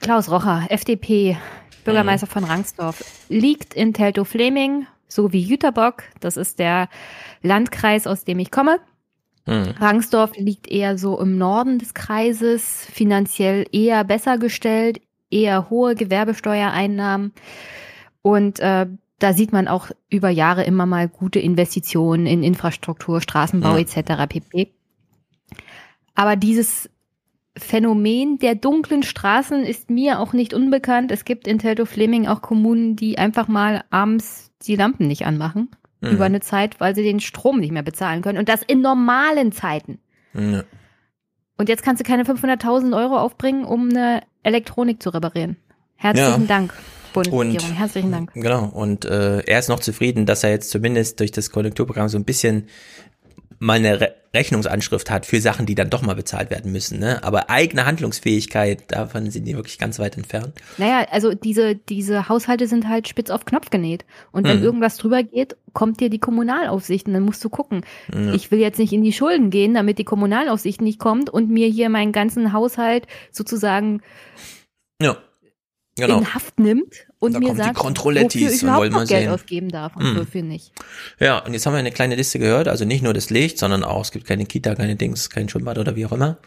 Klaus 0.00 0.30
Rocher, 0.30 0.66
FDP, 0.68 1.36
Bürgermeister 1.84 2.26
Mhm. 2.26 2.30
von 2.30 2.44
Rangsdorf, 2.44 3.02
liegt 3.28 3.74
in 3.74 3.92
Teltow-Fleming, 3.94 4.86
so 5.08 5.32
wie 5.32 5.40
Jüterbock. 5.40 6.02
Das 6.20 6.36
ist 6.36 6.58
der 6.58 6.88
Landkreis, 7.42 8.06
aus 8.06 8.24
dem 8.24 8.38
ich 8.38 8.50
komme. 8.50 8.78
Mhm. 9.46 9.74
Rangsdorf 9.80 10.32
liegt 10.36 10.68
eher 10.70 10.98
so 10.98 11.18
im 11.20 11.38
Norden 11.38 11.78
des 11.78 11.94
Kreises, 11.94 12.86
finanziell 12.92 13.66
eher 13.72 14.04
besser 14.04 14.38
gestellt, 14.38 15.00
eher 15.30 15.70
hohe 15.70 15.94
Gewerbesteuereinnahmen. 15.94 17.32
Und 18.22 18.60
äh, 18.60 18.86
da 19.18 19.32
sieht 19.32 19.52
man 19.52 19.66
auch 19.66 19.90
über 20.10 20.28
Jahre 20.28 20.62
immer 20.64 20.86
mal 20.86 21.08
gute 21.08 21.40
Investitionen 21.40 22.26
in 22.26 22.42
Infrastruktur, 22.42 23.20
Straßenbau 23.20 23.76
Ja. 23.76 23.78
etc. 23.78 24.26
pp. 24.28 24.72
Aber 26.18 26.34
dieses 26.34 26.90
Phänomen 27.56 28.38
der 28.40 28.56
dunklen 28.56 29.04
Straßen 29.04 29.62
ist 29.64 29.88
mir 29.88 30.18
auch 30.18 30.32
nicht 30.32 30.52
unbekannt. 30.52 31.12
Es 31.12 31.24
gibt 31.24 31.46
in 31.46 31.60
Teltow-Fleming 31.60 32.26
auch 32.26 32.42
Kommunen, 32.42 32.96
die 32.96 33.18
einfach 33.18 33.46
mal 33.46 33.84
abends 33.90 34.50
die 34.62 34.74
Lampen 34.74 35.06
nicht 35.06 35.26
anmachen. 35.26 35.70
Mhm. 36.00 36.10
Über 36.10 36.24
eine 36.24 36.40
Zeit, 36.40 36.80
weil 36.80 36.96
sie 36.96 37.04
den 37.04 37.20
Strom 37.20 37.60
nicht 37.60 37.70
mehr 37.70 37.84
bezahlen 37.84 38.22
können. 38.22 38.38
Und 38.38 38.48
das 38.48 38.62
in 38.64 38.80
normalen 38.80 39.52
Zeiten. 39.52 40.00
Ja. 40.34 40.64
Und 41.56 41.68
jetzt 41.68 41.84
kannst 41.84 42.00
du 42.00 42.04
keine 42.04 42.24
500.000 42.24 42.96
Euro 42.96 43.16
aufbringen, 43.16 43.64
um 43.64 43.88
eine 43.88 44.22
Elektronik 44.42 45.00
zu 45.00 45.10
reparieren. 45.10 45.56
Herzlichen 45.94 46.42
Ja. 46.42 46.46
Dank, 46.48 46.74
Bundesregierung. 47.12 47.68
Und- 47.70 47.78
Herzlichen 47.78 48.10
Dank. 48.12 48.32
Genau. 48.34 48.64
Und 48.66 49.04
äh, 49.04 49.38
er 49.40 49.58
ist 49.60 49.68
noch 49.68 49.80
zufrieden, 49.80 50.26
dass 50.26 50.42
er 50.42 50.50
jetzt 50.50 50.70
zumindest 50.70 51.20
durch 51.20 51.30
das 51.30 51.50
Konjunkturprogramm 51.50 52.08
so 52.08 52.18
ein 52.18 52.24
bisschen 52.24 52.66
mal 53.60 53.74
eine 53.78 54.00
Re 54.00 54.14
Rechnungsanschrift 54.34 55.10
hat 55.10 55.26
für 55.26 55.40
Sachen, 55.40 55.66
die 55.66 55.74
dann 55.74 55.90
doch 55.90 56.02
mal 56.02 56.14
bezahlt 56.14 56.50
werden 56.50 56.70
müssen. 56.72 56.98
Ne? 56.98 57.22
Aber 57.24 57.50
eigene 57.50 57.86
Handlungsfähigkeit, 57.86 58.82
davon 58.88 59.30
sind 59.30 59.44
die 59.46 59.56
wirklich 59.56 59.78
ganz 59.78 59.98
weit 59.98 60.16
entfernt. 60.16 60.52
Naja, 60.76 61.06
also 61.10 61.34
diese, 61.34 61.76
diese 61.76 62.28
Haushalte 62.28 62.66
sind 62.66 62.88
halt 62.88 63.08
spitz 63.08 63.30
auf 63.30 63.44
Knopf 63.44 63.70
genäht. 63.70 64.04
Und 64.32 64.46
wenn 64.46 64.58
Mhm. 64.58 64.64
irgendwas 64.64 64.96
drüber 64.98 65.22
geht, 65.22 65.56
kommt 65.72 66.00
dir 66.00 66.10
die 66.10 66.18
Kommunalaufsicht 66.18 67.06
und 67.06 67.14
dann 67.14 67.22
musst 67.22 67.42
du 67.44 67.48
gucken. 67.48 67.82
Ja. 68.12 68.32
Ich 68.34 68.50
will 68.50 68.58
jetzt 68.58 68.78
nicht 68.78 68.92
in 68.92 69.02
die 69.02 69.12
Schulden 69.12 69.50
gehen, 69.50 69.74
damit 69.74 69.98
die 69.98 70.04
Kommunalaufsicht 70.04 70.80
nicht 70.80 70.98
kommt 70.98 71.30
und 71.30 71.50
mir 71.50 71.68
hier 71.68 71.88
meinen 71.88 72.12
ganzen 72.12 72.52
Haushalt 72.52 73.06
sozusagen. 73.30 74.02
Genau. 75.98 76.18
in 76.18 76.34
Haft 76.34 76.58
nimmt 76.58 76.94
und 77.18 77.34
Da 77.34 77.38
mir 77.40 77.54
sagt, 77.56 77.78
wofür 77.78 78.12
ich 78.50 78.62
überhaupt 78.62 78.90
noch 78.90 79.06
Geld 79.06 79.22
sehen. 79.24 79.28
ausgeben 79.30 79.68
darf 79.68 79.96
und 79.96 80.12
Mhm. 80.14 80.18
wofür 80.20 80.42
nicht. 80.42 80.72
Ja, 81.18 81.38
und 81.38 81.52
jetzt 81.54 81.66
haben 81.66 81.72
wir 81.74 81.78
eine 81.78 81.90
kleine 81.92 82.14
Liste 82.14 82.38
gehört, 82.38 82.68
also 82.68 82.84
nicht 82.84 83.02
nur 83.02 83.14
das 83.14 83.30
Licht, 83.30 83.58
sondern 83.58 83.84
auch, 83.84 84.02
es 84.02 84.10
gibt 84.12 84.26
keine 84.26 84.46
Kita, 84.46 84.74
keine 84.74 84.96
Dings, 84.96 85.30
kein 85.30 85.48
Schwimmbad 85.48 85.78
oder 85.78 85.96
wie 85.96 86.06
auch 86.06 86.12
immer. 86.12 86.38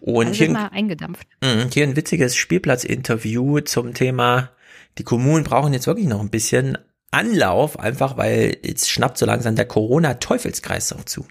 Und 0.00 0.26
Also 0.28 0.38
hier, 0.44 0.50
mal 0.50 0.68
eingedampft. 0.72 1.26
Mhm, 1.42 1.70
hier 1.72 1.84
ein 1.84 1.96
witziges 1.96 2.34
Spielplatzinterview 2.36 3.60
zum 3.60 3.94
Thema, 3.94 4.50
die 4.98 5.04
Kommunen 5.04 5.44
brauchen 5.44 5.72
jetzt 5.72 5.86
wirklich 5.86 6.06
noch 6.06 6.20
ein 6.20 6.30
bisschen 6.30 6.78
Anlauf, 7.10 7.78
einfach 7.78 8.16
weil 8.16 8.56
jetzt 8.64 8.90
schnappt 8.90 9.18
so 9.18 9.26
langsam 9.26 9.54
der 9.56 9.66
Corona-Teufelskreis 9.66 10.92
auch 10.92 11.04
zu. 11.04 11.26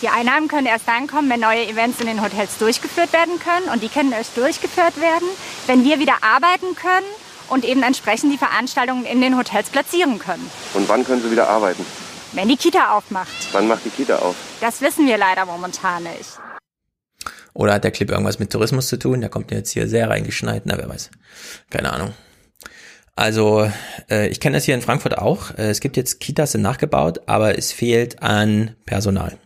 Die 0.00 0.08
Einnahmen 0.08 0.48
können 0.48 0.66
erst 0.66 0.88
dann 0.88 1.06
kommen, 1.06 1.30
wenn 1.30 1.40
neue 1.40 1.66
Events 1.66 2.00
in 2.00 2.06
den 2.06 2.22
Hotels 2.22 2.58
durchgeführt 2.58 3.12
werden 3.12 3.38
können. 3.38 3.68
Und 3.72 3.82
die 3.82 3.88
können 3.88 4.12
erst 4.12 4.36
durchgeführt 4.36 5.00
werden, 5.00 5.28
wenn 5.66 5.84
wir 5.84 5.98
wieder 5.98 6.16
arbeiten 6.22 6.74
können 6.74 7.06
und 7.48 7.64
eben 7.64 7.82
entsprechend 7.82 8.32
die 8.32 8.38
Veranstaltungen 8.38 9.04
in 9.04 9.20
den 9.20 9.36
Hotels 9.36 9.68
platzieren 9.68 10.18
können. 10.18 10.50
Und 10.74 10.88
wann 10.88 11.04
können 11.04 11.22
Sie 11.22 11.30
wieder 11.30 11.48
arbeiten? 11.48 11.84
Wenn 12.32 12.48
die 12.48 12.56
Kita 12.56 12.96
aufmacht. 12.96 13.48
Wann 13.52 13.68
macht 13.68 13.84
die 13.84 13.90
Kita 13.90 14.16
auf? 14.16 14.34
Das 14.60 14.80
wissen 14.80 15.06
wir 15.06 15.18
leider 15.18 15.44
momentan 15.44 16.04
nicht. 16.04 16.38
Oder 17.54 17.74
hat 17.74 17.84
der 17.84 17.90
Clip 17.90 18.10
irgendwas 18.10 18.38
mit 18.38 18.50
Tourismus 18.50 18.88
zu 18.88 18.98
tun? 18.98 19.20
Der 19.20 19.28
kommt 19.28 19.50
jetzt 19.50 19.70
hier 19.70 19.86
sehr 19.86 20.08
reingeschneit, 20.08 20.62
na 20.64 20.78
wer 20.78 20.88
weiß. 20.88 21.10
Keine 21.68 21.92
Ahnung. 21.92 22.14
Also, 23.14 23.70
äh, 24.10 24.28
ich 24.28 24.40
kenne 24.40 24.56
das 24.56 24.64
hier 24.64 24.74
in 24.74 24.80
Frankfurt 24.80 25.18
auch. 25.18 25.50
Äh, 25.50 25.68
es 25.68 25.80
gibt 25.80 25.98
jetzt 25.98 26.20
Kitas 26.20 26.52
sind 26.52 26.62
nachgebaut, 26.62 27.20
aber 27.26 27.58
es 27.58 27.70
fehlt 27.70 28.22
an 28.22 28.74
Personal. 28.86 29.36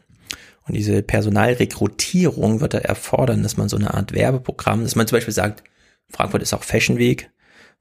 Und 0.67 0.75
diese 0.75 1.03
Personalrekrutierung 1.03 2.61
wird 2.61 2.75
da 2.75 2.79
erfordern, 2.79 3.43
dass 3.43 3.57
man 3.57 3.69
so 3.69 3.77
eine 3.77 3.95
Art 3.95 4.13
Werbeprogramm, 4.13 4.83
dass 4.83 4.97
man 4.97 5.07
zum 5.07 5.17
Beispiel 5.17 5.35
sagt, 5.35 5.63
Frankfurt 6.11 6.43
ist 6.43 6.55
auch 6.55 6.65
Fashion 6.65 6.99
Week. 6.99 7.31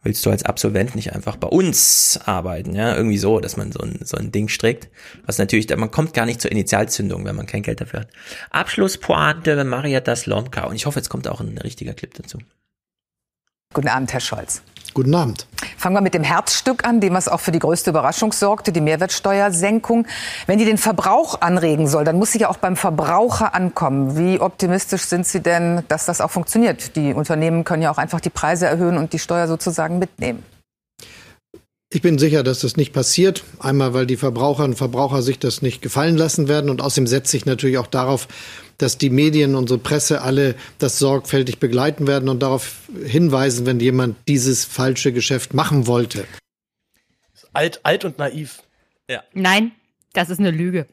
Willst 0.03 0.23
du 0.23 0.30
als 0.30 0.43
Absolvent 0.43 0.93
nicht 0.93 1.14
einfach 1.14 1.35
bei 1.35 1.47
uns 1.47 2.19
arbeiten? 2.25 2.75
Ja, 2.75 2.95
irgendwie 2.95 3.17
so, 3.17 3.39
dass 3.39 3.57
man 3.57 3.72
so 3.72 3.80
ein, 3.80 3.99
so 4.03 4.17
ein 4.17 4.31
Ding 4.31 4.49
strickt. 4.49 4.89
Was 5.25 5.39
natürlich, 5.39 5.75
man 5.75 5.89
kommt 5.89 6.14
gar 6.14 6.27
nicht 6.27 6.41
zur 6.41 6.51
Initialzündung, 6.51 7.25
wenn 7.25 7.35
man 7.35 7.47
kein 7.47 7.64
Geld 7.64 7.81
dafür 7.81 8.01
hat. 8.01 8.09
Abschlusspointe 8.51 9.64
Marietta 9.64 10.15
Slomka. 10.15 10.65
Und 10.65 10.75
ich 10.75 10.85
hoffe, 10.85 10.99
jetzt 10.99 11.09
kommt 11.09 11.27
auch 11.27 11.39
ein 11.39 11.57
richtiger 11.57 11.95
Clip 11.95 12.14
dazu. 12.14 12.38
Guten 13.73 13.88
Abend, 13.88 14.14
Herr 14.14 14.19
Scholz. 14.19 14.61
Guten 14.95 15.14
Abend. 15.14 15.45
Fangen 15.77 15.93
wir 15.93 16.01
mit 16.01 16.14
dem 16.14 16.24
Herzstück 16.24 16.88
an, 16.88 17.01
dem 17.01 17.14
was 17.14 17.27
auch 17.27 17.41
für 17.41 17.51
die 17.51 17.59
größte 17.59 17.90
Überraschung 17.90 18.32
sorgte, 18.32 18.72
die 18.72 18.80
Mehrwertsteuersenkung. 18.80 20.07
Wenn 20.48 20.57
die 20.57 20.64
den 20.64 20.77
Verbrauch 20.77 21.41
anregen 21.41 21.85
soll, 21.85 22.06
dann 22.06 22.17
muss 22.17 22.32
sie 22.32 22.40
ja 22.40 22.49
auch 22.49 22.56
beim 22.56 22.77
Verbraucher 22.77 23.53
ankommen. 23.53 24.17
Wie 24.17 24.40
optimistisch 24.40 25.01
sind 25.01 25.27
Sie 25.27 25.41
denn, 25.41 25.83
dass 25.90 26.06
das 26.06 26.22
auch 26.22 26.32
funktioniert? 26.32 26.95
Die 26.95 27.14
Unternehmen 27.14 27.65
können 27.65 27.83
ja 27.83 27.91
auch 27.91 27.98
einfach 27.98 28.22
die 28.22 28.30
Preise 28.30 28.67
erhöhen 28.67 28.98
und 28.98 29.11
die 29.11 29.19
Steuer 29.19 29.49
sozusagen 29.49 29.99
mitnehmen. 29.99 30.45
Ich 31.95 32.01
bin 32.01 32.17
sicher, 32.17 32.43
dass 32.43 32.59
das 32.59 32.75
nicht 32.75 32.91
passiert. 32.91 33.45
Einmal, 33.57 33.93
weil 33.93 34.06
die 34.06 34.17
Verbraucherinnen 34.17 34.74
und 34.74 34.77
Verbraucher 34.77 35.22
sich 35.22 35.40
das 35.40 35.61
nicht 35.61 35.82
gefallen 35.82 36.17
lassen 36.17 36.49
werden. 36.49 36.69
Und 36.69 36.82
außerdem 36.82 37.07
setze 37.07 37.38
ich 37.38 37.45
natürlich 37.45 37.77
auch 37.77 37.88
darauf, 37.88 38.27
dass 38.77 38.98
die 38.98 39.09
Medien, 39.09 39.56
unsere 39.56 39.80
Presse 39.80 40.22
alle 40.22 40.56
das 40.77 40.99
sorgfältig 40.99 41.59
begleiten 41.59 42.06
werden 42.06 42.27
und 42.27 42.43
darauf 42.43 42.82
hinweisen, 43.06 43.65
wenn 43.65 43.80
jemand 43.80 44.17
dieses 44.27 44.65
falsche 44.65 45.14
Geschäft 45.14 45.53
machen 45.53 45.88
wollte. 45.88 46.25
Alt, 47.53 47.80
alt 47.83 48.03
und 48.03 48.17
naiv. 48.17 48.61
Ja. 49.09 49.24
Nein, 49.32 49.72
das 50.11 50.30
ist 50.30 50.40
eine 50.40 50.51
Lüge. 50.51 50.88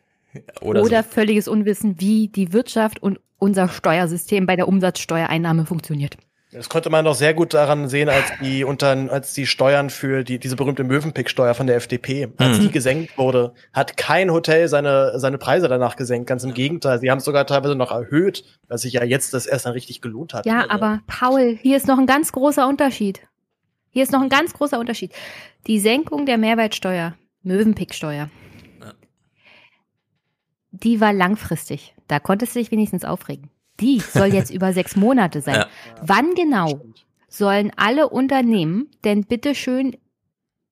Oder 0.60 0.82
Oder 0.84 1.02
so. 1.02 1.08
völliges 1.10 1.48
Unwissen, 1.48 1.98
wie 1.98 2.28
die 2.28 2.52
Wirtschaft 2.52 3.02
und 3.02 3.18
unser 3.38 3.68
Steuersystem 3.68 4.46
bei 4.46 4.54
der 4.54 4.68
Umsatzsteuereinnahme 4.68 5.66
funktioniert. 5.66 6.16
Das 6.54 6.68
konnte 6.68 6.90
man 6.90 7.06
doch 7.06 7.14
sehr 7.14 7.32
gut 7.32 7.54
daran 7.54 7.88
sehen, 7.88 8.10
als 8.10 8.26
die 8.42 8.62
unter, 8.62 8.90
als 9.10 9.32
die 9.32 9.46
Steuern 9.46 9.88
für 9.88 10.22
die, 10.22 10.38
diese 10.38 10.54
berühmte 10.54 10.84
Mövenpick-Steuer 10.84 11.54
von 11.54 11.66
der 11.66 11.76
FDP, 11.76 12.28
als 12.36 12.58
Mhm. 12.58 12.62
die 12.62 12.70
gesenkt 12.70 13.16
wurde, 13.16 13.54
hat 13.72 13.96
kein 13.96 14.30
Hotel 14.30 14.68
seine, 14.68 15.18
seine 15.18 15.38
Preise 15.38 15.68
danach 15.68 15.96
gesenkt. 15.96 16.26
Ganz 16.26 16.44
im 16.44 16.52
Gegenteil. 16.52 17.00
Sie 17.00 17.10
haben 17.10 17.18
es 17.18 17.24
sogar 17.24 17.46
teilweise 17.46 17.74
noch 17.74 17.90
erhöht, 17.90 18.44
was 18.68 18.82
sich 18.82 18.92
ja 18.92 19.02
jetzt 19.02 19.32
das 19.32 19.46
erst 19.46 19.64
dann 19.64 19.72
richtig 19.72 20.02
gelohnt 20.02 20.34
hat. 20.34 20.44
Ja, 20.44 20.68
aber 20.68 21.00
Paul, 21.06 21.56
hier 21.62 21.78
ist 21.78 21.88
noch 21.88 21.98
ein 21.98 22.06
ganz 22.06 22.32
großer 22.32 22.68
Unterschied. 22.68 23.22
Hier 23.88 24.02
ist 24.02 24.12
noch 24.12 24.20
ein 24.22 24.28
ganz 24.28 24.52
großer 24.52 24.78
Unterschied. 24.78 25.12
Die 25.66 25.78
Senkung 25.78 26.26
der 26.26 26.36
Mehrwertsteuer, 26.36 27.14
Mövenpicksteuer, 27.42 28.28
die 30.70 31.00
war 31.00 31.12
langfristig. 31.12 31.94
Da 32.08 32.18
konntest 32.18 32.54
du 32.54 32.58
dich 32.58 32.70
wenigstens 32.70 33.04
aufregen. 33.04 33.48
Die 33.82 33.98
soll 34.00 34.32
jetzt 34.32 34.50
über 34.50 34.72
sechs 34.78 34.96
Monate 34.96 35.40
sein. 35.42 35.56
Ja. 35.56 35.66
Wann 36.00 36.34
genau 36.34 36.80
sollen 37.28 37.70
alle 37.76 38.08
Unternehmen 38.08 38.88
denn 39.04 39.24
bitteschön 39.24 39.96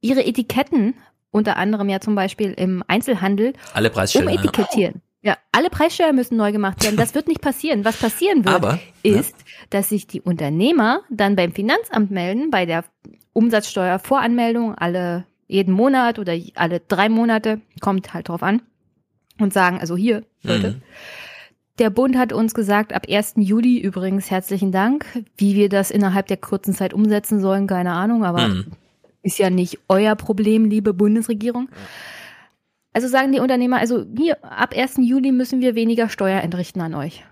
ihre 0.00 0.24
Etiketten, 0.24 0.94
unter 1.30 1.56
anderem 1.56 1.88
ja 1.88 2.00
zum 2.00 2.14
Beispiel 2.14 2.52
im 2.52 2.82
Einzelhandel, 2.88 3.52
Alle 3.74 3.90
Preisschilder. 3.90 4.30
ja. 4.30 4.34
umetikettieren? 4.40 5.02
Ja, 5.22 5.36
alle 5.52 5.68
Preissteuer 5.68 6.14
müssen 6.14 6.38
neu 6.38 6.50
gemacht 6.50 6.82
werden. 6.82 6.96
Das 6.96 7.14
wird 7.14 7.28
nicht 7.28 7.42
passieren. 7.42 7.84
Was 7.84 7.98
passieren 7.98 8.46
wird, 8.46 8.54
Aber, 8.56 8.78
ist, 9.02 9.34
dass 9.68 9.90
sich 9.90 10.06
die 10.06 10.22
Unternehmer 10.22 11.02
dann 11.10 11.36
beim 11.36 11.52
Finanzamt 11.52 12.10
melden, 12.10 12.50
bei 12.50 12.64
der 12.64 12.84
Umsatzsteuervoranmeldung 13.34 14.74
alle 14.76 15.26
jeden 15.46 15.74
Monat 15.74 16.18
oder 16.18 16.34
alle 16.54 16.80
drei 16.80 17.08
Monate, 17.08 17.60
kommt 17.80 18.14
halt 18.14 18.28
drauf 18.28 18.42
an, 18.42 18.62
und 19.38 19.52
sagen, 19.52 19.78
also 19.78 19.96
hier, 19.96 20.24
Leute, 20.42 20.68
Mhm. 20.70 20.82
Der 21.80 21.88
Bund 21.88 22.16
hat 22.18 22.32
uns 22.34 22.52
gesagt, 22.52 22.92
ab 22.92 23.06
1. 23.08 23.34
Juli 23.38 23.78
übrigens 23.80 24.30
herzlichen 24.30 24.70
Dank. 24.70 25.06
Wie 25.38 25.54
wir 25.54 25.70
das 25.70 25.90
innerhalb 25.90 26.26
der 26.26 26.36
kurzen 26.36 26.74
Zeit 26.74 26.92
umsetzen 26.92 27.40
sollen, 27.40 27.66
keine 27.66 27.92
Ahnung, 27.92 28.22
aber 28.22 28.44
Hm. 28.44 28.66
ist 29.22 29.38
ja 29.38 29.48
nicht 29.48 29.78
euer 29.88 30.14
Problem, 30.14 30.66
liebe 30.66 30.92
Bundesregierung. 30.92 31.70
Also 32.92 33.08
sagen 33.08 33.32
die 33.32 33.40
Unternehmer, 33.40 33.78
also 33.78 34.04
hier, 34.14 34.44
ab 34.44 34.74
1. 34.76 34.98
Juli 34.98 35.32
müssen 35.32 35.60
wir 35.62 35.74
weniger 35.74 36.10
Steuer 36.10 36.42
entrichten 36.42 36.82
an 36.82 36.94
euch. 36.94 37.24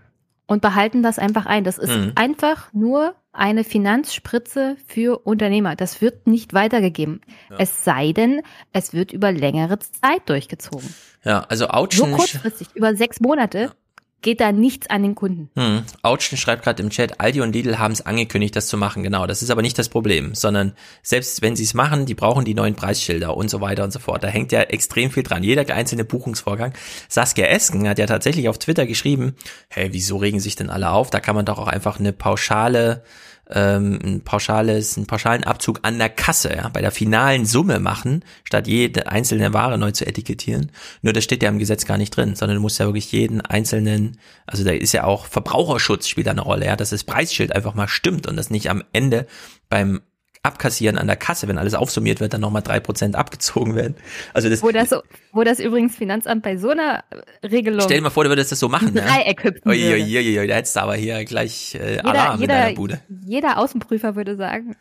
Und 0.47 0.63
behalten 0.63 1.03
das 1.03 1.19
einfach 1.19 1.45
ein. 1.45 1.63
Das 1.63 1.77
ist 1.77 1.95
Mhm. 1.95 2.13
einfach 2.15 2.73
nur 2.73 3.15
eine 3.33 3.65
Finanzspritze 3.65 4.77
für 4.87 5.19
Unternehmer. 5.27 5.77
Das 5.77 6.01
wird 6.01 6.27
nicht 6.27 6.55
weitergegeben. 6.55 7.21
Es 7.59 7.85
sei 7.85 8.13
denn, 8.13 8.41
es 8.73 8.95
wird 8.95 9.13
über 9.13 9.31
längere 9.31 9.79
Zeit 9.79 10.23
durchgezogen. 10.27 10.89
Ja, 11.23 11.41
also 11.51 11.67
So 11.67 11.71
Autschen, 11.71 12.13
kurzfristig, 12.13 12.69
über 12.75 12.95
sechs 12.97 13.21
Monate, 13.21 13.73
geht 14.21 14.41
da 14.41 14.53
nichts 14.53 14.91
an 14.91 15.03
den 15.03 15.15
Kunden. 15.15 15.51
hm, 15.57 15.85
Autschen 16.03 16.37
schreibt 16.39 16.65
gerade 16.65 16.83
im 16.83 16.91
Chat, 16.91 17.21
Aldi 17.21 17.41
und 17.41 17.53
Lidl 17.53 17.79
haben 17.79 17.93
es 17.93 18.05
angekündigt, 18.05 18.57
das 18.57 18.67
zu 18.67 18.77
machen. 18.77 19.03
Genau, 19.03 19.27
das 19.27 19.43
ist 19.43 19.51
aber 19.51 19.63
nicht 19.63 19.79
das 19.79 19.89
Problem, 19.89 20.35
sondern 20.35 20.73
selbst 21.03 21.41
wenn 21.43 21.57
sie 21.57 21.65
es 21.65 21.75
machen, 21.75 22.07
die 22.07 22.15
brauchen 22.15 22.45
die 22.45 22.55
neuen 22.55 22.75
Preisschilder 22.75 23.37
und 23.37 23.49
so 23.49 23.61
weiter 23.61 23.85
und 23.85 23.93
so 23.93 23.99
fort. 23.99 24.25
Da 24.25 24.29
hängt 24.29 24.53
ja 24.53 24.63
extrem 24.63 25.11
viel 25.11 25.23
dran. 25.23 25.43
Jeder 25.43 25.69
einzelne 25.75 26.05
Buchungsvorgang. 26.05 26.73
Saskia 27.09 27.47
Esken 27.47 27.89
hat 27.89 27.99
ja 27.99 28.07
tatsächlich 28.07 28.49
auf 28.49 28.59
Twitter 28.59 28.87
geschrieben, 28.87 29.35
hey, 29.69 29.91
wieso 29.93 30.17
regen 30.17 30.41
sich 30.41 30.57
denn 30.57 30.71
alle 30.71 30.91
auf? 30.91 31.11
Da 31.11 31.21
kann 31.21 31.37
man 31.37 31.45
doch 31.45 31.59
auch 31.59 31.69
einfach 31.69 32.01
eine 32.01 32.13
pauschale 32.13 33.05
ähm, 33.51 33.99
ein 34.05 34.21
pauschales, 34.23 34.97
einen 34.97 35.07
pauschalen 35.07 35.45
Abzug 35.45 35.81
an 35.83 35.99
der 35.99 36.09
Kasse, 36.09 36.55
ja, 36.55 36.69
bei 36.69 36.81
der 36.81 36.91
finalen 36.91 37.47
Summe 37.47 37.81
machen, 37.81 38.25
statt 38.45 38.67
jede 38.67 39.09
einzelne 39.09 39.53
Ware 39.55 39.79
neu 39.79 39.93
zu 39.93 40.07
etikettieren. 40.07 40.71
Nur 41.03 41.13
das 41.13 41.25
steht 41.25 41.43
ja 41.43 41.49
im 41.49 41.59
Gesetz 41.59 41.87
gar 41.87 41.99
nicht 41.99 42.17
drin, 42.17 42.35
sondern 42.35 42.57
du 42.57 42.63
musst 42.63 42.79
ja 42.79 42.87
wirklich 42.87 43.11
jeden 43.13 43.41
einzelnen, 43.41 44.19
also 44.47 44.65
da 44.65 44.73
ist 44.73 44.93
ja 44.93 45.05
auch 45.05 45.27
Verbraucherschutz 45.27 46.09
spielt 46.09 46.27
da 46.27 46.33
eine 46.33 46.43
Rolle, 46.43 46.67
ja, 46.67 46.77
dass 46.77 46.91
das 46.91 47.05
Preisschild 47.05 47.55
einfach 47.55 47.75
mal 47.75 47.89
stimmt 47.89 48.27
und 48.27 48.37
das 48.37 48.51
nicht 48.51 48.71
am 48.71 48.85
Ende 48.93 49.27
beim 49.69 50.01
Abkassieren 50.43 50.99
an 50.99 51.07
der 51.07 51.17
Kasse, 51.17 51.49
wenn 51.49 51.59
alles 51.59 51.75
aufsummiert 51.75 52.21
wird, 52.21 52.33
dann 52.33 52.41
nochmal 52.41 52.63
drei 52.63 52.81
Prozent 52.81 53.17
abgezogen 53.17 53.75
werden. 53.75 53.97
Also 54.35 54.49
das, 54.49 54.63
Wo 54.63 54.71
das, 54.71 54.91
so, 54.91 55.03
wo 55.33 55.43
das 55.45 55.59
übrigens 55.61 55.97
Finanzamt 55.97 56.43
bei 56.43 56.57
so 56.57 56.71
einer 56.71 57.05
Regelung 57.43 57.81
stell 57.81 57.99
dir 57.99 58.03
mal 58.03 58.11
vor, 58.11 58.25
du 58.25 58.31
würdest 58.31 58.53
das 58.53 58.61
so 58.61 58.69
machen, 58.69 58.89
ein 58.89 58.95
Dreieck 58.95 59.45
hüpfen 59.45 59.69
Ui, 59.71 59.77
ui, 59.77 59.91
würde. 59.91 60.29
ui, 60.29 60.39
ui, 60.41 60.47
da 60.47 60.55
hättest 60.55 60.77
du 60.77 60.81
aber 60.81 60.95
hier 60.97 61.25
gleich 61.25 61.75
äh, 61.75 61.97
Jeder, 61.97 62.07
Alarm 62.07 62.43
in 62.43 62.49
deiner 62.49 62.69
jeder, 62.69 62.77
Bude. 62.77 63.01
jeder 63.27 63.59
Außenprüfer 63.59 64.17
würde 64.17 64.37
sagen, 64.37 64.77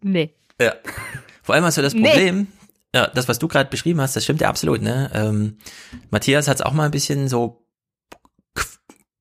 nee. 0.00 0.34
Ja. 0.60 0.74
Vor 1.42 1.54
allem 1.54 1.64
hast 1.64 1.78
du 1.78 1.82
das 1.82 1.94
Nee. 1.94 2.08
Problem, 2.08 2.46
ja, 2.94 3.06
das, 3.08 3.28
was 3.28 3.38
du 3.38 3.48
gerade 3.48 3.68
beschrieben 3.70 4.00
hast, 4.00 4.16
das 4.16 4.24
stimmt 4.24 4.40
ja 4.40 4.48
absolut, 4.48 4.80
ne? 4.82 5.10
Ähm, 5.14 5.58
Matthias 6.10 6.48
hat 6.48 6.56
es 6.56 6.62
auch 6.62 6.72
mal 6.72 6.86
ein 6.86 6.90
bisschen 6.90 7.28
so 7.28 7.64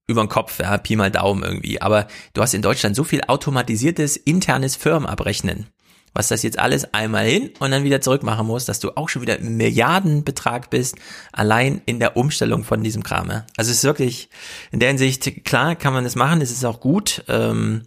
über 0.08 0.24
den 0.24 0.30
Kopf, 0.30 0.60
ja, 0.60 0.77
Pi 0.77 0.95
mal 0.95 1.11
Daumen 1.11 1.44
irgendwie. 1.44 1.82
Aber 1.82 2.08
du 2.34 2.42
hast 2.42 2.53
in 2.53 2.61
Deutschland 2.61 2.95
so 2.95 3.03
viel 3.03 3.22
automatisiertes 3.27 4.16
internes 4.16 4.76
Firmenabrechnen, 4.76 5.68
was 6.14 6.30
das 6.30 6.44
jetzt 6.44 6.58
alles 6.58 6.94
einmal 6.94 7.26
hin 7.26 7.52
und 7.60 7.72
dann 7.72 7.84
wieder 7.84 8.02
zurück 8.02 8.24
machen 8.24 8.48
muss, 8.48 8.66
dass 8.66 8.80
du 8.80 8.95
auch 8.95 9.10
schon 9.10 9.22
wieder 9.22 9.40
Milliardenbetrag 9.40 10.69
bist, 10.69 10.95
allein 11.34 11.82
in 11.86 12.00
der 12.00 12.16
Umstellung 12.16 12.64
von 12.64 12.84
diesem 12.84 13.03
Kram. 13.03 13.30
Ja. 13.30 13.45
Also 13.58 13.72
es 13.72 13.77
ist 13.77 13.84
wirklich, 13.84 14.30
in 14.72 14.80
der 14.80 14.90
Hinsicht, 14.90 15.44
klar 15.44 15.76
kann 15.76 15.94
man 15.94 16.06
das 16.06 16.16
machen, 16.16 16.42
es 16.42 16.52
ist 16.52 16.66
auch 16.66 16.80
gut. 16.80 17.24
Ähm, 17.27 17.84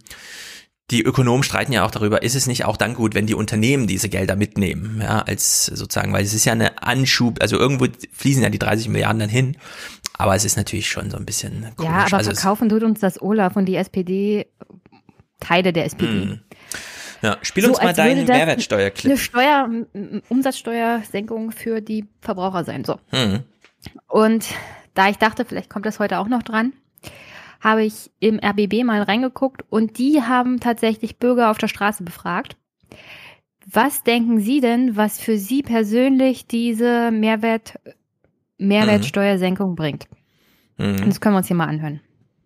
die 0.91 1.01
Ökonomen 1.03 1.43
streiten 1.43 1.71
ja 1.71 1.85
auch 1.85 1.91
darüber, 1.91 2.21
ist 2.21 2.35
es 2.35 2.47
nicht 2.47 2.65
auch 2.65 2.75
dann 2.75 2.95
gut, 2.95 3.15
wenn 3.15 3.25
die 3.25 3.33
Unternehmen 3.33 3.87
diese 3.87 4.09
Gelder 4.09 4.35
mitnehmen, 4.35 4.99
ja, 5.01 5.19
als 5.21 5.65
sozusagen, 5.65 6.11
weil 6.11 6.23
es 6.23 6.33
ist 6.33 6.45
ja 6.45 6.51
eine 6.51 6.83
Anschub, 6.83 7.41
also 7.41 7.57
irgendwo 7.57 7.87
fließen 8.11 8.43
ja 8.43 8.49
die 8.49 8.59
30 8.59 8.89
Milliarden 8.89 9.19
dann 9.19 9.29
hin, 9.29 9.55
aber 10.21 10.35
es 10.35 10.45
ist 10.45 10.55
natürlich 10.55 10.89
schon 10.89 11.09
so 11.09 11.17
ein 11.17 11.25
bisschen 11.25 11.71
komisch. 11.75 11.91
Ja, 11.91 12.05
aber 12.05 12.17
also 12.17 12.31
verkaufen 12.31 12.69
tut 12.69 12.83
uns 12.83 12.99
das 12.99 13.21
Olaf 13.21 13.55
und 13.55 13.65
die 13.65 13.75
SPD, 13.75 14.47
Teile 15.39 15.73
der 15.73 15.85
SPD. 15.85 16.11
Hm. 16.11 16.39
Ja, 17.21 17.37
spiel 17.41 17.65
uns 17.67 17.77
mal 17.77 17.89
als 17.89 17.97
würde 17.97 18.09
deinen 18.09 18.27
Mehrwertsteuerclip. 18.27 19.11
Eine 19.11 19.19
Steuer, 19.19 19.69
Umsatzsteuersenkung 20.29 21.51
für 21.51 21.81
die 21.81 22.05
Verbraucher 22.19 22.63
sein. 22.63 22.83
So. 22.83 22.97
Hm. 23.09 23.43
Und 24.07 24.45
da 24.93 25.09
ich 25.09 25.17
dachte, 25.17 25.45
vielleicht 25.45 25.69
kommt 25.69 25.85
das 25.85 25.99
heute 25.99 26.19
auch 26.19 26.27
noch 26.27 26.43
dran, 26.43 26.73
habe 27.59 27.83
ich 27.83 28.11
im 28.19 28.39
RBB 28.39 28.83
mal 28.83 29.03
reingeguckt 29.03 29.63
und 29.69 29.97
die 29.97 30.21
haben 30.21 30.59
tatsächlich 30.59 31.17
Bürger 31.17 31.51
auf 31.51 31.57
der 31.57 31.67
Straße 31.67 32.03
befragt. 32.03 32.57
Was 33.71 34.03
denken 34.03 34.39
Sie 34.39 34.59
denn, 34.59 34.97
was 34.97 35.19
für 35.19 35.37
Sie 35.37 35.61
persönlich 35.61 36.47
diese 36.47 37.11
Mehrwert, 37.11 37.79
Mehrwertsteuersenkung 38.67 39.75
bringt? 39.75 40.07
Und 40.77 41.01
Mhm. 41.01 41.09
das 41.09 41.21
können 41.21 41.35
wir 41.35 41.39
uns 41.39 41.47
hier 41.47 41.55
mal 41.55 41.67
anhören. 41.67 41.99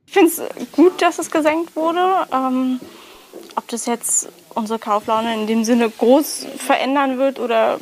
Ich 0.08 0.14
finde 0.14 0.30
es 0.30 0.42
gut, 0.72 1.02
dass 1.02 1.20
es 1.20 1.32
gesenkt 1.32 1.76
wurde. 1.76 2.28
Ähm, 2.34 2.80
ob 3.56 3.68
das 3.70 3.86
jetzt 3.86 4.30
unsere 4.54 4.80
Kauflaune 4.80 5.34
in 5.34 5.48
dem 5.48 5.64
Sinne 5.64 5.90
groß 5.90 6.48
verändern 6.58 7.18
wird 7.18 7.40
oder 7.40 7.80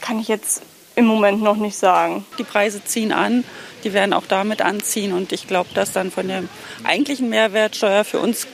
kann 0.00 0.18
ich 0.20 0.28
jetzt 0.28 0.62
im 0.96 1.06
Moment 1.06 1.42
noch 1.42 1.56
nicht 1.56 1.76
sagen. 1.76 2.24
Die 2.38 2.44
Preise 2.44 2.82
ziehen 2.84 3.12
an, 3.12 3.44
die 3.84 3.92
werden 3.92 4.12
auch 4.12 4.26
damit 4.26 4.62
anziehen 4.62 5.12
und 5.12 5.32
ich 5.32 5.46
glaube, 5.46 5.70
dass 5.74 5.92
dann 5.92 6.10
von 6.10 6.26
der 6.28 6.42
eigentlichen 6.84 7.28
Mehrwertsteuer 7.28 8.04
für 8.04 8.18
uns 8.18 8.46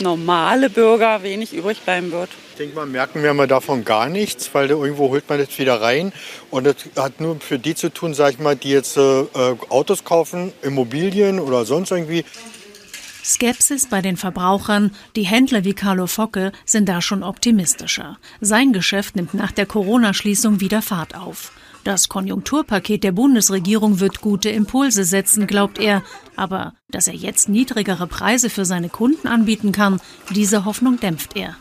normale 0.00 0.70
Bürger 0.70 1.22
wenig 1.22 1.52
übrig 1.54 1.82
bleiben 1.82 2.10
wird. 2.10 2.30
Ich 2.54 2.58
denke 2.58 2.76
mal, 2.76 2.86
merken 2.86 3.20
wir 3.24 3.34
mal 3.34 3.48
davon 3.48 3.84
gar 3.84 4.08
nichts, 4.08 4.50
weil 4.52 4.70
irgendwo 4.70 5.08
holt 5.08 5.28
man 5.28 5.40
das 5.40 5.58
wieder 5.58 5.82
rein. 5.82 6.12
Und 6.52 6.62
das 6.62 6.76
hat 6.94 7.20
nur 7.20 7.40
für 7.40 7.58
die 7.58 7.74
zu 7.74 7.92
tun, 7.92 8.14
sag 8.14 8.34
ich 8.34 8.38
mal, 8.38 8.54
die 8.54 8.70
jetzt 8.70 8.96
äh, 8.96 9.24
Autos 9.70 10.04
kaufen, 10.04 10.52
Immobilien 10.62 11.40
oder 11.40 11.64
sonst 11.64 11.90
irgendwie. 11.90 12.24
Skepsis 13.24 13.88
bei 13.88 14.02
den 14.02 14.16
Verbrauchern, 14.16 14.92
die 15.16 15.24
Händler 15.24 15.64
wie 15.64 15.74
Carlo 15.74 16.06
Focke 16.06 16.52
sind 16.64 16.88
da 16.88 17.02
schon 17.02 17.24
optimistischer. 17.24 18.18
Sein 18.40 18.72
Geschäft 18.72 19.16
nimmt 19.16 19.34
nach 19.34 19.50
der 19.50 19.66
Corona-Schließung 19.66 20.60
wieder 20.60 20.80
Fahrt 20.80 21.16
auf. 21.16 21.50
Das 21.82 22.08
Konjunkturpaket 22.08 23.02
der 23.02 23.10
Bundesregierung 23.10 23.98
wird 23.98 24.20
gute 24.20 24.50
Impulse 24.50 25.02
setzen, 25.02 25.48
glaubt 25.48 25.80
er. 25.80 26.04
Aber 26.36 26.74
dass 26.88 27.08
er 27.08 27.14
jetzt 27.14 27.48
niedrigere 27.48 28.06
Preise 28.06 28.48
für 28.48 28.64
seine 28.64 28.90
Kunden 28.90 29.26
anbieten 29.26 29.72
kann, 29.72 30.00
diese 30.30 30.64
Hoffnung 30.64 31.00
dämpft 31.00 31.36
er. 31.36 31.56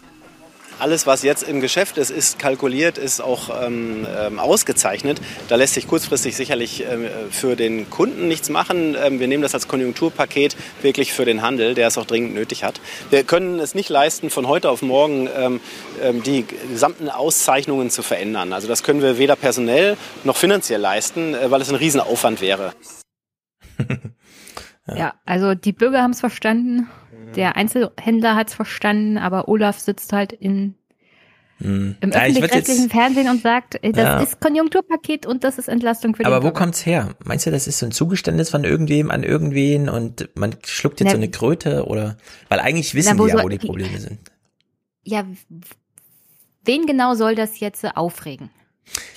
Alles, 0.83 1.07
was 1.07 1.23
jetzt 1.23 1.43
im 1.43 1.61
Geschäft 1.61 1.97
ist, 1.97 2.09
ist 2.09 2.39
kalkuliert, 2.39 2.97
ist 2.97 3.21
auch 3.21 3.65
ähm, 3.65 4.05
ähm, 4.19 4.37
ausgezeichnet. 4.37 5.21
Da 5.47 5.55
lässt 5.55 5.75
sich 5.75 5.87
kurzfristig 5.87 6.35
sicherlich 6.35 6.83
ähm, 6.85 7.05
für 7.31 7.55
den 7.55 7.89
Kunden 7.89 8.27
nichts 8.27 8.49
machen. 8.49 8.93
Ähm, 9.01 9.21
wir 9.21 9.29
nehmen 9.29 9.43
das 9.43 9.53
als 9.53 9.69
Konjunkturpaket 9.69 10.57
wirklich 10.81 11.13
für 11.13 11.23
den 11.23 11.41
Handel, 11.41 11.73
der 11.73 11.87
es 11.87 11.97
auch 11.97 12.05
dringend 12.05 12.33
nötig 12.33 12.65
hat. 12.65 12.81
Wir 13.11 13.23
können 13.23 13.61
es 13.61 13.75
nicht 13.75 13.87
leisten, 13.87 14.29
von 14.29 14.49
heute 14.49 14.69
auf 14.69 14.81
morgen 14.81 15.29
ähm, 15.33 15.61
ähm, 16.01 16.21
die 16.21 16.45
gesamten 16.69 17.07
Auszeichnungen 17.07 17.89
zu 17.89 18.03
verändern. 18.03 18.51
Also 18.51 18.67
das 18.67 18.83
können 18.83 19.01
wir 19.01 19.17
weder 19.17 19.37
personell 19.37 19.95
noch 20.25 20.35
finanziell 20.35 20.81
leisten, 20.81 21.33
äh, 21.33 21.49
weil 21.49 21.61
es 21.61 21.69
ein 21.69 21.75
Riesenaufwand 21.75 22.41
wäre. 22.41 22.73
Ja, 24.85 25.13
also 25.25 25.55
die 25.55 25.71
Bürger 25.71 26.03
haben 26.03 26.11
es 26.11 26.19
verstanden, 26.19 26.89
der 27.35 27.55
Einzelhändler 27.55 28.35
hat 28.35 28.49
es 28.49 28.53
verstanden, 28.53 29.17
aber 29.17 29.47
Olaf 29.47 29.79
sitzt 29.79 30.13
halt 30.13 30.33
in, 30.33 30.75
Hm. 31.59 31.95
im 32.01 32.09
Ja, 32.11 32.21
öffentlich-rechtlichen 32.23 32.89
Fernsehen 32.89 33.29
und 33.29 33.41
sagt, 33.41 33.75
das 33.75 33.95
Ja. 33.95 34.19
ist 34.19 34.41
Konjunkturpaket 34.41 35.25
und 35.25 35.43
das 35.43 35.57
ist 35.57 35.67
Entlastung 35.67 36.15
für 36.15 36.23
die 36.23 36.27
aber 36.27 36.43
wo 36.43 36.51
kommt's 36.51 36.85
her? 36.85 37.15
Meinst 37.23 37.45
du, 37.45 37.51
das 37.51 37.67
ist 37.67 37.79
so 37.79 37.85
ein 37.85 37.91
Zugeständnis 37.91 38.49
von 38.49 38.63
irgendwem 38.63 39.11
an 39.11 39.23
irgendwen 39.23 39.87
und 39.87 40.29
man 40.35 40.55
schluckt 40.65 40.99
jetzt 40.99 41.07
Na, 41.07 41.11
so 41.11 41.17
eine 41.17 41.29
Kröte 41.29 41.85
oder? 41.85 42.17
Weil 42.49 42.59
eigentlich 42.59 42.95
wissen 42.95 43.15
Na, 43.17 43.23
wo 43.23 43.27
die 43.27 43.33
ja, 43.33 43.43
wo 43.43 43.49
die 43.49 43.59
Probleme 43.59 43.99
sind. 43.99 44.19
Ja, 45.03 45.25
wen 46.65 46.85
genau 46.85 47.13
soll 47.13 47.35
das 47.35 47.59
jetzt 47.59 47.85
aufregen? 47.95 48.49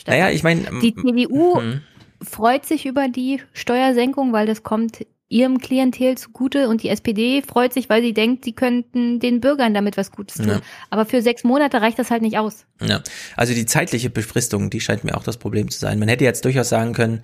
Naja, 0.07 0.31
ich 0.31 0.43
meine, 0.43 0.63
Die 0.83 0.95
CDU 0.95 1.59
hm. 1.59 1.81
freut 2.23 2.65
sich 2.67 2.87
über 2.87 3.09
die 3.09 3.41
Steuersenkung, 3.53 4.33
weil 4.33 4.47
das 4.47 4.63
kommt 4.63 5.07
ihrem 5.29 5.59
Klientel 5.59 6.17
zugute 6.17 6.69
und 6.69 6.83
die 6.83 6.89
SPD 6.89 7.43
freut 7.43 7.73
sich, 7.73 7.89
weil 7.89 8.01
sie 8.03 8.15
denkt, 8.15 8.45
sie 8.45 8.53
könnten 8.53 9.19
den 9.19 9.41
Bürgern 9.41 9.75
damit 9.75 9.97
was 9.97 10.13
Gutes 10.13 10.37
tun. 10.37 10.49
Ja. 10.49 10.61
Aber 10.91 11.05
für 11.05 11.21
sechs 11.21 11.43
Monate 11.43 11.81
reicht 11.81 11.99
das 11.99 12.11
halt 12.11 12.23
nicht 12.23 12.39
aus. 12.39 12.65
Ja, 12.81 13.03
also 13.37 13.53
die 13.53 13.67
zeitliche 13.67 14.11
Befristung, 14.11 14.71
die 14.71 14.81
scheint 14.81 15.03
mir 15.03 15.17
auch 15.17 15.25
das 15.25 15.37
Problem 15.37 15.71
zu 15.71 15.79
sein. 15.79 15.99
Man 15.99 16.09
hätte 16.09 16.25
jetzt 16.25 16.45
durchaus 16.45 16.69
sagen 16.69 16.93
können, 16.93 17.23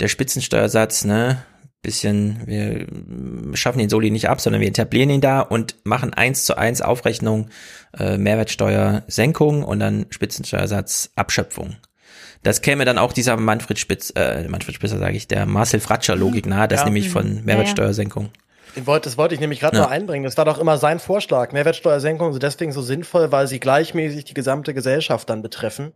der 0.00 0.08
Spitzensteuersatz, 0.08 1.04
ne, 1.04 1.42
bisschen, 1.80 2.46
wir 2.46 2.86
schaffen 3.56 3.78
den 3.78 3.88
Soli 3.88 4.10
nicht 4.10 4.28
ab, 4.28 4.40
sondern 4.40 4.60
wir 4.60 4.68
etablieren 4.68 5.10
ihn 5.10 5.20
da 5.20 5.40
und 5.40 5.76
machen 5.84 6.12
eins 6.12 6.44
zu 6.44 6.58
eins 6.58 6.82
Aufrechnung, 6.82 7.48
äh, 7.96 8.18
Mehrwertsteuersenkung 8.18 9.62
und 9.62 9.78
dann 9.78 10.06
Spitzensteuersatz 10.10 11.12
Abschöpfung. 11.14 11.76
Das 12.42 12.62
käme 12.62 12.84
dann 12.84 12.98
auch 12.98 13.12
dieser 13.12 13.36
Manfred 13.36 13.78
Spitz, 13.78 14.12
äh, 14.16 14.46
Manfred 14.48 14.74
Spitzer 14.74 14.98
sage 14.98 15.16
ich, 15.16 15.26
der 15.28 15.46
Marcel 15.46 15.80
Fratscher 15.80 16.16
Logik 16.16 16.46
nahe, 16.46 16.68
das 16.68 16.80
Ja. 16.80 16.84
nämlich 16.86 17.10
von 17.10 17.44
Mehrwertsteuersenkung. 17.44 18.30
Das 19.02 19.16
wollte 19.18 19.34
ich 19.34 19.40
nämlich 19.40 19.60
gerade 19.60 19.76
Ja. 19.76 19.84
noch 19.84 19.90
einbringen. 19.90 20.24
Das 20.24 20.36
war 20.36 20.44
doch 20.44 20.58
immer 20.58 20.78
sein 20.78 21.00
Vorschlag. 21.00 21.52
Mehrwertsteuersenkungen 21.52 22.32
sind 22.32 22.42
deswegen 22.42 22.72
so 22.72 22.82
sinnvoll, 22.82 23.32
weil 23.32 23.48
sie 23.48 23.58
gleichmäßig 23.58 24.24
die 24.24 24.34
gesamte 24.34 24.72
Gesellschaft 24.72 25.28
dann 25.30 25.42
betreffen. 25.42 25.92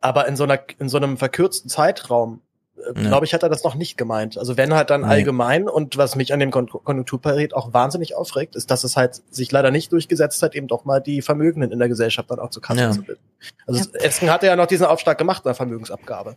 Aber 0.00 0.26
in 0.26 0.36
so 0.36 0.44
einer, 0.44 0.58
in 0.80 0.88
so 0.88 0.96
einem 0.96 1.16
verkürzten 1.16 1.70
Zeitraum 1.70 2.40
äh, 2.76 2.92
glaube 2.94 3.26
ich, 3.26 3.34
hat 3.34 3.42
er 3.42 3.48
das 3.48 3.64
noch 3.64 3.74
nicht 3.74 3.96
gemeint. 3.96 4.36
Also 4.38 4.56
wenn 4.56 4.74
halt 4.74 4.90
dann 4.90 5.02
Nee. 5.02 5.06
allgemein 5.08 5.68
und 5.68 5.96
was 5.96 6.16
mich 6.16 6.32
an 6.32 6.40
dem 6.40 6.50
Kon 6.50 6.68
Konjunkturpaket 6.68 7.54
auch 7.54 7.72
wahnsinnig 7.72 8.14
aufregt, 8.16 8.56
ist, 8.56 8.70
dass 8.70 8.84
es 8.84 8.96
halt 8.96 9.22
sich 9.30 9.50
leider 9.52 9.70
nicht 9.70 9.92
durchgesetzt 9.92 10.42
hat, 10.42 10.54
eben 10.54 10.66
doch 10.68 10.84
mal 10.84 11.00
die 11.00 11.22
Vermögenden 11.22 11.70
in 11.72 11.78
der 11.78 11.88
Gesellschaft 11.88 12.30
dann 12.30 12.38
auch 12.38 12.50
zu 12.50 12.60
Kasse 12.60 12.80
Ja. 12.80 12.90
zu 12.90 13.02
bilden. 13.02 13.20
Also 13.66 13.90
Esken 13.94 14.30
hatte 14.30 14.46
ja 14.46 14.56
noch 14.56 14.66
diesen 14.66 14.86
Aufschlag 14.86 15.18
gemacht 15.18 15.44
in 15.44 15.48
der 15.48 15.54
Vermögensabgabe. 15.54 16.36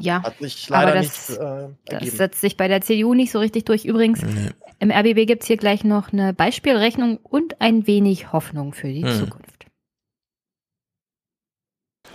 Ja, 0.00 0.24
Hat 0.24 0.38
sich 0.40 0.66
aber 0.72 0.86
leider 0.86 1.02
das, 1.02 1.28
nicht 1.28 1.40
äh, 1.40 1.68
das 2.00 2.16
setzt 2.16 2.40
sich 2.40 2.56
bei 2.56 2.66
der 2.66 2.80
CDU 2.80 3.14
nicht 3.14 3.30
so 3.30 3.38
richtig 3.38 3.64
durch. 3.64 3.84
Übrigens, 3.84 4.20
im 4.80 4.90
RBB 4.90 5.24
gibt's 5.26 5.46
hier 5.46 5.56
gleich 5.56 5.84
noch 5.84 6.12
eine 6.12 6.32
Beispielrechnung 6.34 7.18
und 7.22 7.60
ein 7.60 7.86
wenig 7.86 8.32
Hoffnung 8.32 8.72
für 8.74 8.88
die 8.88 9.04
Hm. 9.04 9.12
Zukunft. 9.12 9.45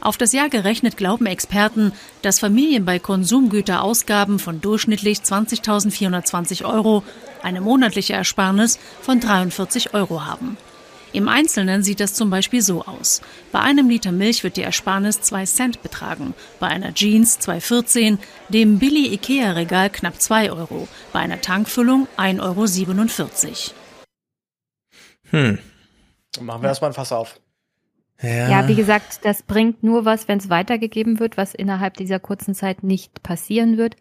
Auf 0.02 0.18
das 0.18 0.34
Jahr 0.34 0.50
gerechnet 0.50 0.98
glauben 0.98 1.28
Experten, 1.28 1.94
dass 2.24 2.40
Familien 2.40 2.86
bei 2.86 2.98
Konsumgüterausgaben 2.98 4.40
von 4.40 4.60
durchschnittlich 4.60 5.20
20.420 5.20 6.66
Euro 6.66 7.04
eine 7.44 7.62
monatliche 7.62 8.14
Ersparnis 8.14 8.80
von 9.02 9.20
43 9.20 9.94
Euro 9.94 10.26
haben. 10.26 10.58
Im 11.14 11.28
Einzelnen 11.28 11.84
sieht 11.84 12.00
das 12.00 12.16
zum 12.16 12.32
Beispiel 12.32 12.62
so 12.62 12.84
aus. 12.84 13.22
Bei 13.52 13.60
einem 13.60 13.90
Liter 13.90 14.12
Milch 14.12 14.44
wird 14.44 14.58
die 14.58 14.64
Ersparnis 14.64 15.22
2 15.22 15.46
Cent 15.46 15.84
betragen, 15.84 16.34
bei 16.60 16.68
einer 16.68 16.94
Jeans 16.94 17.40
2,14, 17.40 18.18
dem 18.50 18.80
Billy 18.80 19.14
Ikea 19.14 19.52
Regal 19.52 19.90
knapp 19.92 20.20
2 20.20 20.52
Euro, 20.52 20.88
bei 21.14 21.20
einer 21.20 21.42
Tankfüllung 21.42 22.08
1,47 22.18 22.40
Euro. 22.42 23.76
Hm. 25.32 25.60
Machen 26.40 26.62
wir 26.64 26.70
erstmal 26.70 26.90
ein 26.92 26.96
Fass 26.96 27.12
auf. 27.12 27.40
Ja. 28.22 28.68
wie 28.68 28.76
gesagt, 28.76 29.22
das 29.24 29.44
bringt 29.44 29.84
nur 29.84 30.06
was, 30.06 30.28
wenn 30.28 30.38
es 30.38 30.50
weitergegeben 30.50 31.20
wird, 31.20 31.38
was 31.38 31.54
innerhalb 31.54 31.96
dieser 31.96 32.20
kurzen 32.20 32.54
Zeit 32.54 32.84
nicht 32.84 33.24
passieren 33.24 33.78
wird. 33.78 33.96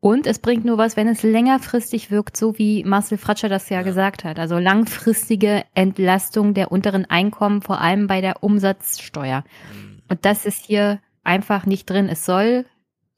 Und 0.00 0.26
es 0.26 0.40
bringt 0.40 0.64
nur 0.64 0.78
was, 0.78 0.96
wenn 0.96 1.06
es 1.06 1.22
längerfristig 1.22 2.10
wirkt, 2.10 2.36
so 2.36 2.58
wie 2.58 2.82
Marcel 2.82 3.18
Fratscher 3.18 3.48
das 3.48 3.68
ja, 3.68 3.82
gesagt 3.82 4.24
hat. 4.24 4.38
Also 4.40 4.58
langfristige 4.58 5.64
Entlastung 5.74 6.54
der 6.54 6.72
unteren 6.72 7.04
Einkommen, 7.04 7.62
vor 7.62 7.80
allem 7.80 8.08
bei 8.08 8.20
der 8.20 8.42
Umsatzsteuer. 8.42 9.44
Und 10.08 10.24
das 10.24 10.44
ist 10.44 10.66
hier 10.66 11.00
einfach 11.22 11.66
nicht 11.66 11.88
drin. 11.88 12.08
Es 12.08 12.24
soll 12.24 12.66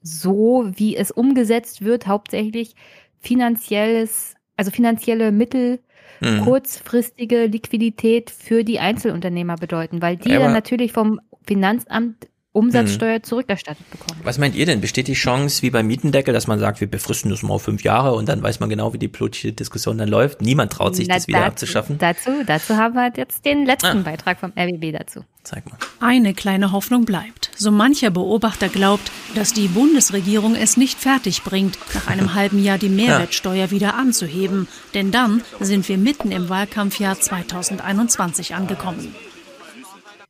so, 0.01 0.65
wie 0.75 0.95
es 0.95 1.09
umgesetzt 1.09 1.83
wird, 1.83 2.05
hauptsächlich 2.05 2.75
finanzielles, 3.19 4.35
also 4.55 4.69
finanzielle 4.69 5.31
Mittel, 5.31 5.79
Mhm. 6.21 6.41
kurzfristige 6.41 7.45
Liquidität 7.45 8.29
für 8.29 8.63
die 8.63 8.79
Einzelunternehmer 8.79 9.55
bedeuten, 9.55 10.01
weil 10.01 10.17
die 10.17 10.29
Ja, 10.29 10.35
dann 10.35 10.45
aber- 10.45 10.53
natürlich 10.53 10.91
vom 10.91 11.19
Finanzamt 11.45 12.27
Umsatzsteuer 12.55 13.21
zurückerstattet 13.21 13.89
bekommen. 13.91 14.19
Was 14.23 14.37
meint 14.37 14.55
ihr 14.55 14.65
denn? 14.65 14.79
Besteht 14.81 15.07
die 15.07 15.13
Chance, 15.13 15.61
wie 15.61 15.69
beim 15.69 15.87
Mietendeckel, 15.87 16.33
dass 16.33 16.47
man 16.47 16.57
sagt, 16.59 16.79
wir 16.79 16.89
befristen 16.89 17.29
das 17.29 17.43
mal 17.43 17.53
auf 17.55 17.63
fünf 17.63 17.83
Jahre 17.83 18.13
und 18.15 18.29
dann 18.29 18.41
weiß 18.41 18.59
man 18.61 18.69
genau, 18.69 18.93
wie 18.93 18.97
die 18.97 19.07
politische 19.09 19.51
Diskussion 19.51 19.97
dann 19.97 20.07
läuft? 20.09 20.41
Niemand 20.41 20.71
traut 20.71 20.95
sich, 20.95 21.07
Na, 21.07 21.15
das 21.15 21.27
wieder 21.27 21.39
dazu, 21.39 21.49
abzuschaffen. 21.51 21.97
Dazu, 21.97 22.31
dazu 22.45 22.77
haben 22.77 22.93
wir 22.95 23.11
jetzt 23.15 23.43
den 23.45 23.63
Ah. 23.63 23.65
letzten 23.65 24.03
Beitrag 24.03 24.39
vom 24.39 24.53
RBB 24.57 24.91
dazu. 24.93 25.25
Zeig 25.43 25.69
mal. 25.69 25.77
Eine 25.99 26.33
kleine 26.33 26.71
Hoffnung 26.71 27.05
bleibt. 27.05 27.51
So 27.55 27.69
mancher 27.71 28.09
Beobachter 28.09 28.67
glaubt, 28.69 29.11
dass 29.35 29.53
die 29.53 29.67
Bundesregierung 29.67 30.55
es 30.55 30.75
nicht 30.77 30.99
fertig 30.99 31.43
bringt, 31.43 31.77
nach 31.93 32.07
einem 32.07 32.33
halben 32.33 32.63
Jahr 32.63 32.77
die 32.77 32.89
Mehrwertsteuer 33.01 33.69
wieder 33.69 33.95
anzuheben. 33.95 34.67
Denn 34.93 35.11
dann 35.11 35.43
sind 35.59 35.87
wir 35.87 35.97
mitten 35.97 36.31
im 36.31 36.49
Wahlkampfjahr 36.49 37.19
2021 37.19 38.55
angekommen. 38.55 39.13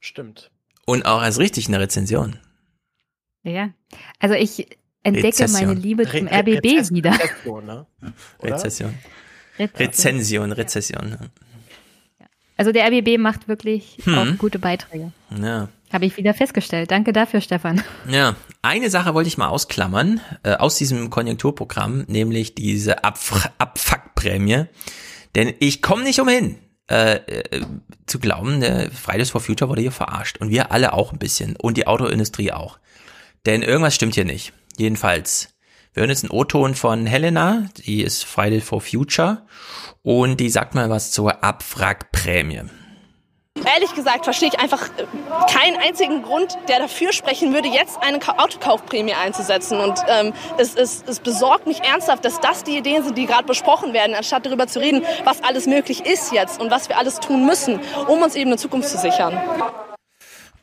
Stimmt. 0.02 0.50
Und 0.86 1.06
auch 1.06 1.22
als 1.22 1.40
richtig 1.40 1.68
eine 1.68 1.80
Rezension. 1.80 2.38
Ja. 3.44 3.70
Also 4.20 4.36
ich 4.36 4.68
entdecke 5.04 5.28
Rezession. 5.28 5.68
meine 5.68 5.80
Liebe 5.80 6.04
zum 6.10 6.28
Re- 6.28 6.40
RBB 6.40 6.66
Rezess- 6.66 6.94
wieder. 6.94 7.12
Rezession, 7.12 7.66
ne? 7.66 7.86
Rezession. 8.42 8.94
Rezession. 9.60 9.88
Rezension, 9.88 10.52
Rezession. 10.52 11.18
Also 12.58 12.72
der 12.72 12.86
RBB 12.88 13.18
macht 13.20 13.48
wirklich 13.48 13.98
Hm. 14.04 14.18
auch 14.18 14.38
gute 14.38 14.60
Beiträge. 14.60 15.12
Ja. 15.42 15.70
Habe 15.92 16.06
ich 16.06 16.18
wieder 16.18 16.34
festgestellt. 16.34 16.90
Danke 16.92 17.14
dafür, 17.14 17.42
Stefan. 17.42 17.82
Ja, 18.10 18.36
eine 18.62 18.90
Sache 18.90 19.14
wollte 19.14 19.28
ich 19.28 19.38
mal 19.38 19.48
ausklammern 19.50 20.20
äh, 20.44 20.54
aus 20.56 20.78
diesem 20.78 21.10
Konjunkturprogramm, 21.10 22.06
nämlich 22.08 22.56
diese 22.56 23.04
Abf 23.04 23.50
Abfuckprämie. 23.58 24.66
Denn 25.36 25.54
ich 25.60 25.82
komme 25.82 26.04
nicht 26.04 26.20
umhin, 26.20 26.58
äh, 26.90 27.16
äh, 27.16 27.66
zu 28.06 28.20
glauben, 28.20 28.62
der 28.62 28.92
Fridays 28.92 29.32
for 29.32 29.42
Future 29.42 29.70
wurde 29.70 29.82
hier 29.82 29.92
verarscht. 29.92 30.38
Und 30.38 30.50
wir 30.50 30.72
alle 30.72 30.94
auch 30.94 31.12
ein 31.12 31.20
bisschen. 31.20 31.56
Und 31.56 31.78
die 31.78 31.88
Autoindustrie 31.88 32.52
auch. 32.52 32.80
Denn 33.46 33.62
irgendwas 33.62 33.96
stimmt 33.96 34.16
hier 34.16 34.26
nicht. 34.26 34.54
Jedenfalls. 34.78 35.50
Wir 35.94 36.02
hören 36.02 36.10
jetzt 36.10 36.26
einen 36.26 36.32
O-Ton 36.32 36.76
von 36.76 37.06
Helena, 37.06 37.70
die 37.86 38.04
ist 38.04 38.26
Fridays 38.26 38.66
for 38.66 38.82
Future. 38.82 39.46
Und 40.04 40.42
die 40.42 40.50
sagt 40.50 40.76
mal 40.76 40.90
was 40.90 41.12
zur 41.12 41.42
Abwrackprämie. 41.44 42.64
Ehrlich 43.64 43.96
gesagt 43.96 44.26
verstehe 44.26 44.50
ich 44.50 44.60
einfach 44.60 44.90
äh, 44.98 45.06
keinen 45.52 45.78
einzigen 45.78 46.22
Grund, 46.24 46.58
der 46.68 46.80
dafür 46.80 47.14
sprechen 47.14 47.54
würde, 47.54 47.70
jetzt 47.70 47.98
eine 48.02 48.20
Ka- 48.20 48.36
Autokaufprämie 48.38 49.14
einzusetzen. 49.14 49.80
Und 49.80 49.98
ähm, 50.10 50.34
es, 50.58 50.76
es, 50.76 51.04
es 51.08 51.20
besorgt 51.20 51.66
mich 51.66 51.82
ernsthaft, 51.82 52.26
dass 52.26 52.40
das 52.42 52.64
die 52.64 52.78
Ideen 52.78 53.04
sind, 53.04 53.18
die 53.18 53.26
gerade 53.26 53.46
besprochen 53.46 53.94
werden, 53.94 54.14
anstatt 54.14 54.46
darüber 54.46 54.68
zu 54.68 54.80
reden, 54.80 55.04
was 55.24 55.42
alles 55.44 55.68
möglich 55.68 56.06
ist 56.06 56.34
jetzt 56.34 56.60
und 56.60 56.70
was 56.70 56.90
wir 56.90 56.98
alles 56.98 57.20
tun 57.22 57.46
müssen, 57.46 57.80
um 58.08 58.22
uns 58.22 58.36
eben 58.36 58.50
eine 58.50 58.58
Zukunft 58.58 58.90
zu 58.90 58.98
sichern. 58.98 59.42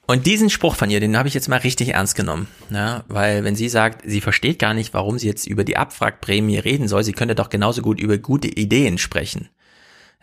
Und 0.06 0.26
diesen 0.26 0.50
Spruch 0.50 0.74
von 0.74 0.90
ihr, 0.90 1.00
den 1.00 1.16
habe 1.16 1.28
ich 1.28 1.34
jetzt 1.34 1.48
mal 1.48 1.60
richtig 1.60 1.94
ernst 1.94 2.14
genommen. 2.14 2.46
Ja, 2.70 3.04
weil 3.08 3.42
wenn 3.42 3.56
sie 3.56 3.70
sagt, 3.70 4.02
sie 4.04 4.20
versteht 4.20 4.58
gar 4.58 4.74
nicht, 4.74 4.92
warum 4.92 5.18
sie 5.18 5.28
jetzt 5.28 5.46
über 5.46 5.64
die 5.64 5.78
Abwrackprämie 5.78 6.58
reden 6.58 6.88
soll, 6.88 7.04
sie 7.04 7.12
könnte 7.12 7.34
doch 7.34 7.48
genauso 7.48 7.80
gut 7.80 7.98
über 7.98 8.18
gute 8.18 8.48
Ideen 8.48 8.98
sprechen. 8.98 9.48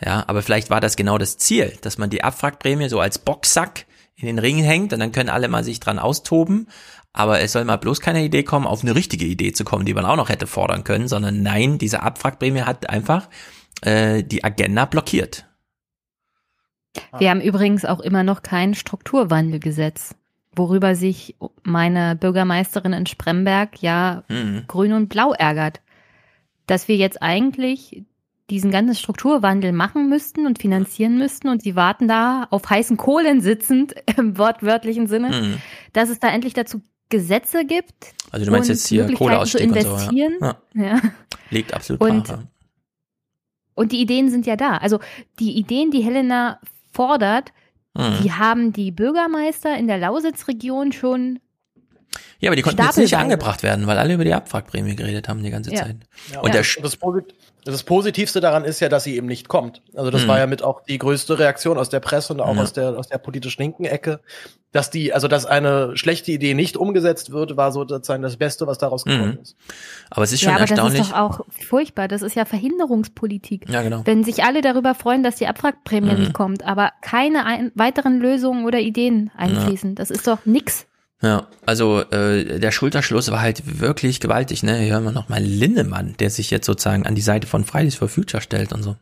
Ja, 0.02 0.24
aber 0.28 0.42
vielleicht 0.42 0.70
war 0.70 0.80
das 0.80 0.96
genau 0.96 1.18
das 1.18 1.38
Ziel, 1.38 1.78
dass 1.82 1.98
man 1.98 2.10
die 2.10 2.24
Abwrackprämie 2.24 2.90
so 2.90 3.00
als 3.00 3.20
Boxsack 3.20 3.86
in 4.16 4.28
den 4.28 4.40
Ring 4.40 4.58
hängt 4.58 4.94
und 4.94 5.00
dann 5.00 5.12
können 5.12 5.30
alle 5.30 5.48
mal 5.48 5.64
sich 5.64 5.80
dran 5.80 6.00
austoben. 6.00 6.68
Aber 7.12 7.42
es 7.42 7.54
soll 7.54 7.66
mal 7.66 7.78
bloß 7.78 8.02
keine 8.02 8.24
Idee 8.24 8.44
kommen, 8.44 8.68
auf 8.68 8.84
eine 8.84 8.96
richtige 8.96 9.26
Idee 9.26 9.52
zu 9.52 9.64
kommen, 9.66 9.86
die 9.86 9.94
man 9.94 10.06
auch 10.06 10.16
noch 10.16 10.30
hätte 10.30 10.48
fordern 10.48 10.84
können, 10.84 11.08
sondern 11.08 11.42
nein, 11.42 11.78
diese 11.80 12.04
Abwrackprämie 12.04 12.62
hat 12.62 12.90
einfach 12.90 13.30
äh, 13.82 14.24
die 14.24 14.44
Agenda 14.44 14.86
blockiert. 14.86 15.46
Wir 17.18 17.30
haben 17.30 17.42
übrigens 17.42 17.86
auch 17.86 18.00
immer 18.00 18.24
noch 18.24 18.42
kein 18.42 18.74
Strukturwandelgesetz, 18.76 20.16
worüber 20.56 20.96
sich 20.96 21.36
meine 21.64 22.16
Bürgermeisterin 22.16 22.94
in 22.94 23.06
Spremberg 23.06 23.82
ja 23.82 24.24
Mhm. 24.28 24.64
grün 24.68 24.94
und 24.94 25.08
blau 25.10 25.34
ärgert. 25.34 25.82
Dass 26.68 26.88
wir 26.88 26.96
jetzt 26.96 27.22
eigentlich 27.22 28.04
diesen 28.50 28.72
ganzen 28.72 28.96
Strukturwandel 28.96 29.72
machen 29.72 30.10
müssten 30.10 30.46
und 30.46 30.60
finanzieren 30.60 31.18
müssten 31.18 31.50
und 31.50 31.62
sie 31.62 31.76
warten 31.76 32.08
da 32.08 32.48
auf 32.50 32.70
heißen 32.70 32.98
Kohlen 32.98 33.42
sitzend 33.42 33.94
im 34.18 34.38
wortwörtlichen 34.38 35.08
Sinne, 35.08 35.30
Mhm. 35.30 35.58
dass 35.94 36.10
es 36.10 36.20
da 36.20 36.30
endlich 36.30 36.54
dazu 36.54 36.82
Gesetze 37.10 37.66
gibt. 37.66 38.14
Also 38.32 38.46
du 38.46 38.52
meinst 38.52 38.70
jetzt 38.70 38.88
hier 38.88 39.12
Kohleausstieg 39.14 39.62
zu 39.62 39.68
und 39.68 39.82
so, 39.82 39.88
ja. 39.88 39.96
investieren. 39.96 40.34
Ja. 40.42 40.56
ja. 40.76 41.02
Liegt 41.50 41.74
absolut 41.74 42.02
Und- 42.02 42.24
brach, 42.28 42.38
ja. 42.38 42.44
Und 43.76 43.92
die 43.94 44.02
Ideen 44.02 44.30
sind 44.30 44.46
ja 44.46 44.56
da. 44.58 44.78
Also 44.78 45.00
die 45.40 45.58
Ideen, 45.58 45.90
die 45.92 46.02
Helena 46.02 46.60
fordert, 46.92 47.52
Mhm. 47.98 48.18
die 48.24 48.32
haben 48.34 48.74
die 48.74 48.92
Bürgermeister 48.92 49.76
in 49.78 49.88
der 49.88 49.98
Lausitzregion 49.98 50.92
schon. 50.92 51.40
Ja, 52.42 52.50
aber 52.50 52.56
die 52.56 52.62
konnten 52.62 52.82
jetzt 52.82 52.98
nicht 52.98 53.18
angebracht 53.18 53.64
werden, 53.64 53.86
weil 53.88 53.98
alle 53.98 54.14
über 54.14 54.24
die 54.24 54.34
Abwrackprämie 54.34 54.96
geredet 54.96 55.28
haben 55.28 55.44
die 55.44 55.50
ganze 55.50 55.72
Ja. 55.74 55.84
Zeit. 55.84 55.98
Ja, 56.34 56.40
und 56.40 56.54
der 56.54 56.64
das, 56.82 56.96
Posit- 56.98 57.34
das 57.66 57.84
Positivste 57.84 58.40
daran 58.40 58.64
ist 58.64 58.80
ja, 58.80 58.88
dass 58.88 59.04
sie 59.04 59.18
eben 59.18 59.28
nicht 59.28 59.50
kommt. 59.50 59.82
Also 59.94 60.10
das 60.10 60.24
Mhm. 60.24 60.28
war 60.30 60.40
ja 60.40 60.48
mit 60.48 60.64
auch 60.64 60.82
die 60.84 60.98
größte 60.98 61.38
Reaktion 61.38 61.78
aus 61.78 61.90
der 61.90 62.00
Presse 62.00 62.32
und 62.34 62.40
auch 62.40 62.56
Ja. 62.56 62.62
aus 62.62 62.72
der 62.74 62.98
aus 62.98 63.10
der 63.10 63.18
politischen 63.18 63.62
linken 63.62 63.84
Ecke, 63.84 64.22
dass 64.72 64.90
die 64.90 65.12
also 65.14 65.28
dass 65.28 65.46
eine 65.46 65.98
schlechte 65.98 66.32
Idee 66.32 66.54
nicht 66.54 66.78
umgesetzt 66.78 67.32
wird, 67.32 67.58
war 67.58 67.74
sozusagen 67.74 68.24
das 68.24 68.38
Beste, 68.38 68.66
was 68.68 68.78
daraus 68.78 69.04
gekommen 69.04 69.34
Mhm. 69.36 69.40
ist. 69.42 69.58
Aber 70.10 70.24
es 70.24 70.32
ist 70.32 70.40
schon 70.40 70.52
ja, 70.52 70.56
aber 70.56 70.62
erstaunlich. 70.62 70.98
das 71.00 71.08
ist 71.08 71.14
doch 71.14 71.20
auch 71.20 71.42
furchtbar. 71.68 72.08
Das 72.08 72.22
ist 72.22 72.36
ja 72.36 72.46
Verhinderungspolitik. 72.46 73.68
Ja, 73.70 73.82
genau. 73.82 74.02
Wenn 74.06 74.24
sich 74.24 74.44
alle 74.46 74.62
darüber 74.62 74.96
freuen, 74.96 75.24
dass 75.24 75.36
die 75.36 75.48
Abwrackprämie 75.48 76.14
Mhm. 76.14 76.20
nicht 76.20 76.34
kommt, 76.34 76.64
aber 76.66 76.92
keine 77.02 77.46
ein 77.46 77.72
weiteren 77.76 78.20
Lösungen 78.20 78.66
oder 78.66 78.80
Ideen 78.80 79.30
einfließen, 79.36 79.96
das 79.96 80.10
ist 80.10 80.26
doch 80.26 80.40
nix. 80.46 80.86
Ja, 81.22 81.48
also 81.66 82.02
äh, 82.12 82.60
der 82.60 82.72
Schulterschluss 82.72 83.30
war 83.30 83.42
halt 83.42 83.82
wirklich 83.82 84.22
gewaltig, 84.22 84.64
ne? 84.64 84.78
Hier 84.78 84.94
hören 84.94 85.04
wir 85.04 85.12
noch 85.12 85.28
mal 85.28 85.44
Linnemann, 85.44 86.16
der 86.20 86.30
sich 86.30 86.50
jetzt 86.50 86.66
sozusagen 86.66 87.06
an 87.06 87.16
die 87.16 87.22
Seite 87.22 87.46
von 87.46 87.66
Fridays 87.66 87.96
for 87.96 88.08
Future 88.08 88.42
stellt 88.42 88.72
und 88.72 88.84
so. 88.84 88.96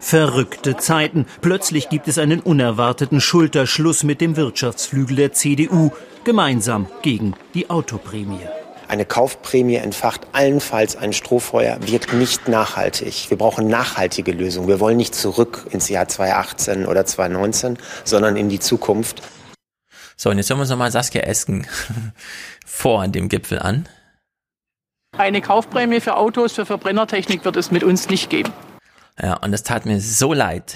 Verrückte 0.00 0.76
Zeiten. 0.76 1.26
Plötzlich 1.40 1.88
gibt 1.88 2.08
es 2.08 2.18
einen 2.18 2.40
unerwarteten 2.40 3.20
Schulterschluss 3.20 4.02
mit 4.02 4.20
dem 4.20 4.36
Wirtschaftsflügel 4.36 5.16
der 5.16 5.32
CDU, 5.32 5.92
gemeinsam 6.24 6.88
gegen 7.02 7.34
die 7.54 7.70
Autoprämie. 7.70 8.40
Eine 8.88 9.06
Kaufprämie 9.06 9.76
entfacht 9.76 10.26
allenfalls 10.32 10.96
ein 10.96 11.12
Strohfeuer, 11.12 11.78
wirkt 11.86 12.12
nicht 12.12 12.48
nachhaltig. 12.48 13.30
Wir 13.30 13.38
brauchen 13.38 13.68
nachhaltige 13.68 14.32
Lösungen. 14.32 14.68
Wir 14.68 14.80
wollen 14.80 14.96
nicht 14.96 15.14
zurück 15.14 15.66
ins 15.70 15.88
Jahr 15.88 16.06
2018 16.06 16.86
oder 16.86 17.06
2019, 17.06 17.78
sondern 18.04 18.36
in 18.36 18.48
die 18.48 18.60
Zukunft. 18.60 19.22
So, 20.16 20.30
und 20.30 20.38
jetzt 20.38 20.48
hören 20.48 20.58
wir 20.58 20.62
uns 20.62 20.70
nochmal 20.70 20.92
Saskia 20.92 21.22
Esken 21.22 21.66
vor 22.66 23.02
an 23.02 23.12
dem 23.12 23.28
Gipfel 23.28 23.58
an. 23.58 23.88
Eine 25.16 25.40
Kaufprämie 25.40 26.00
für 26.00 26.16
Autos, 26.16 26.52
für 26.52 26.66
Verbrennertechnik 26.66 27.44
wird 27.44 27.56
es 27.56 27.70
mit 27.70 27.84
uns 27.84 28.08
nicht 28.08 28.30
geben. 28.30 28.52
Ja, 29.20 29.34
und 29.36 29.52
es 29.52 29.62
tat 29.62 29.86
mir 29.86 30.00
so 30.00 30.32
leid, 30.32 30.74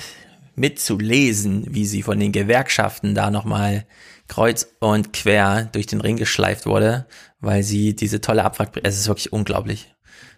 mitzulesen, 0.55 1.67
wie 1.75 1.87
sie 1.87 2.03
von 2.03 2.21
den 2.21 2.33
Gewerkschaften 2.33 3.15
da 3.15 3.31
nochmal 3.31 3.85
kreuz 4.29 4.69
und 4.81 5.13
quer 5.13 5.69
durch 5.73 5.87
den 5.87 6.01
Ring 6.01 6.17
geschleift 6.17 6.67
wurde, 6.67 7.07
weil 7.41 7.63
sie 7.63 7.97
diese 7.97 8.21
tolle 8.21 8.45
Abfahrt, 8.45 8.79
es 8.83 8.99
ist 8.99 9.09
wirklich 9.09 9.33
unglaublich, 9.33 9.95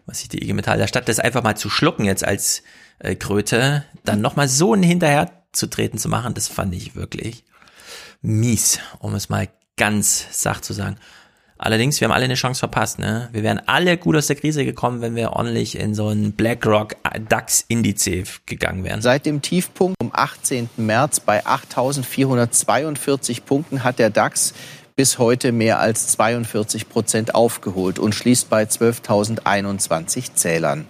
was 0.07 0.21
sich 0.21 0.29
die 0.29 0.43
IG 0.43 0.53
Metall, 0.53 0.79
da 0.79 0.87
statt 0.87 1.09
das 1.09 1.19
einfach 1.19 1.43
mal 1.43 1.57
zu 1.57 1.69
schlucken 1.69 2.05
jetzt 2.05 2.25
als 2.25 2.63
äh, 3.01 3.17
Kröte, 3.17 3.85
dann 4.05 4.21
nochmal 4.21 4.49
so 4.49 4.73
einen 4.73 4.83
hinterher 4.83 5.31
zu 5.53 5.67
treten 5.67 5.99
zu 5.99 6.09
machen, 6.09 6.35
das 6.35 6.49
fand 6.49 6.75
ich 6.75 6.95
wirklich 6.95 7.45
mies, 8.23 8.79
um 8.99 9.15
es 9.15 9.29
mal 9.29 9.49
ganz 9.77 10.27
sach 10.31 10.61
zu 10.61 10.73
sagen. 10.73 10.97
Allerdings, 11.63 12.01
wir 12.01 12.09
haben 12.09 12.15
alle 12.15 12.25
eine 12.25 12.35
Chance 12.35 12.61
verpasst. 12.61 12.99
Ne? 12.99 13.29
Wir 13.33 13.43
wären 13.43 13.61
alle 13.67 13.99
gut 13.99 14.17
aus 14.17 14.29
der 14.29 14.37
Krise 14.37 14.65
gekommen, 14.65 15.03
wenn 15.03 15.15
wir 15.15 15.33
ordentlich 15.33 15.79
in 15.79 15.95
so 15.95 16.09
einen 16.09 16.33
BlackRock 16.33 16.97
DAX-Indice 17.29 18.41
gegangen 18.47 18.83
wären. 18.83 19.03
Seit 19.03 19.27
dem 19.27 19.43
Tiefpunkt 19.43 19.95
am 20.01 20.11
18. 20.11 20.71
März 20.79 21.21
bei 21.21 21.45
8.442 21.45 23.43
Punkten 23.43 23.85
hat 23.85 23.99
der 23.99 24.09
DAX 24.09 24.55
bis 24.97 25.19
heute 25.19 25.53
mehr 25.53 25.81
als 25.81 26.09
42 26.09 26.89
Prozent 26.89 27.35
aufgeholt 27.35 27.99
und 27.99 28.15
schließt 28.15 28.49
bei 28.49 28.65
12.021 28.65 30.35
Zählern. 30.35 30.87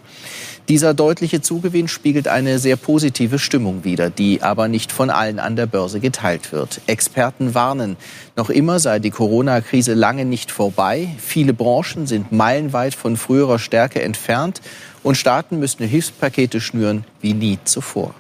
Dieser 0.71 0.95
deutliche 0.95 1.41
Zugewinn 1.41 1.89
spiegelt 1.89 2.29
eine 2.29 2.61
sehr 2.61 2.77
positive 2.77 3.41
Stimmung 3.41 3.83
wider, 3.83 4.09
die 4.09 4.41
aber 4.41 4.69
nicht 4.69 4.93
von 4.93 5.11
allen 5.11 5.41
an 5.41 5.57
der 5.57 5.67
Börse 5.67 5.99
geteilt 5.99 6.53
wird. 6.53 6.81
Experten 6.87 7.57
warnen, 7.57 7.97
noch 8.37 8.51
immer 8.51 8.79
sei 8.79 9.01
die 9.01 9.11
Corona-Krise 9.11 9.95
lange 9.95 10.25
nicht 10.25 10.53
vorbei. 10.53 11.09
Viele 11.19 11.55
Branchen 11.55 12.07
sind 12.07 12.31
meilenweit 12.31 12.95
von 12.95 13.17
früherer 13.17 13.59
Stärke 13.59 14.01
entfernt 14.01 14.61
und 15.03 15.17
Staaten 15.17 15.59
müssten 15.59 15.89
Hilfspakete 15.89 16.61
schnüren 16.61 17.03
wie 17.21 17.35
nie 17.35 17.59
zuvor. 17.65 18.15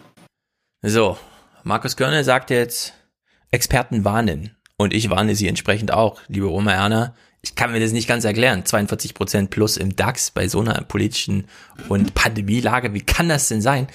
So, 0.82 1.18
Markus 1.62 1.96
Körner 1.96 2.24
sagt 2.24 2.50
jetzt, 2.50 2.94
Experten 3.52 4.04
warnen. 4.04 4.56
Und 4.76 4.92
ich 4.92 5.08
warne 5.08 5.36
sie 5.36 5.46
entsprechend 5.46 5.92
auch, 5.92 6.20
liebe 6.26 6.50
Oma 6.50 6.72
Erna 6.72 7.14
ich 7.42 7.54
kann 7.54 7.72
mir 7.72 7.80
das 7.80 7.92
nicht 7.92 8.08
ganz 8.08 8.24
erklären. 8.24 8.66
42 8.66 9.14
Prozent 9.14 9.50
plus 9.50 9.76
im 9.76 9.96
DAX 9.96 10.30
bei 10.30 10.46
so 10.48 10.60
einer 10.60 10.82
politischen 10.82 11.44
und 11.88 12.14
Pandemielage. 12.14 12.92
Wie 12.92 13.00
kann 13.00 13.28
das 13.28 13.48
denn 13.48 13.62
sein? 13.62 13.86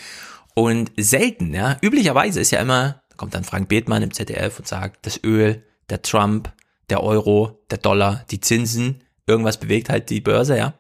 Und 0.56 0.92
selten, 0.98 1.54
ja. 1.54 1.78
Üblicherweise 1.82 2.40
ist 2.40 2.52
ja 2.52 2.60
immer, 2.60 3.02
da 3.10 3.16
kommt 3.18 3.36
dann 3.36 3.44
Frank 3.44 3.70
Bethmann 3.70 4.04
im 4.04 4.14
ZDF 4.14 4.58
und 4.58 4.68
sagt, 4.68 5.06
das 5.06 5.24
Öl, 5.24 5.64
der 5.90 6.02
Trump, 6.02 6.52
der 6.90 7.04
Euro, 7.04 7.64
der 7.70 7.78
Dollar, 7.78 8.26
die 8.32 8.40
Zinsen, 8.40 9.04
irgendwas 9.28 9.60
bewegt 9.60 9.90
halt 9.90 10.10
die 10.10 10.22
Börse, 10.22 10.58
ja. 10.58 10.74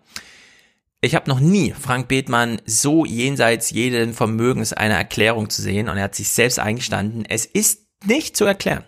Ich 1.01 1.13
habe 1.13 1.29
noch 1.29 1.39
nie 1.39 1.71
Frank 1.71 2.07
Bethmann 2.07 2.59
so 2.65 3.05
jenseits 3.05 3.69
jeden 3.69 4.13
Vermögens 4.13 4.73
einer 4.73 4.95
Erklärung 4.95 5.51
zu 5.51 5.61
sehen 5.61 5.87
und 5.87 5.97
er 5.97 6.05
hat 6.05 6.15
sich 6.15 6.29
selbst 6.29 6.57
eingestanden, 6.57 7.25
es 7.25 7.45
ist 7.45 7.85
nicht 8.05 8.35
zu 8.35 8.45
erklären. 8.45 8.85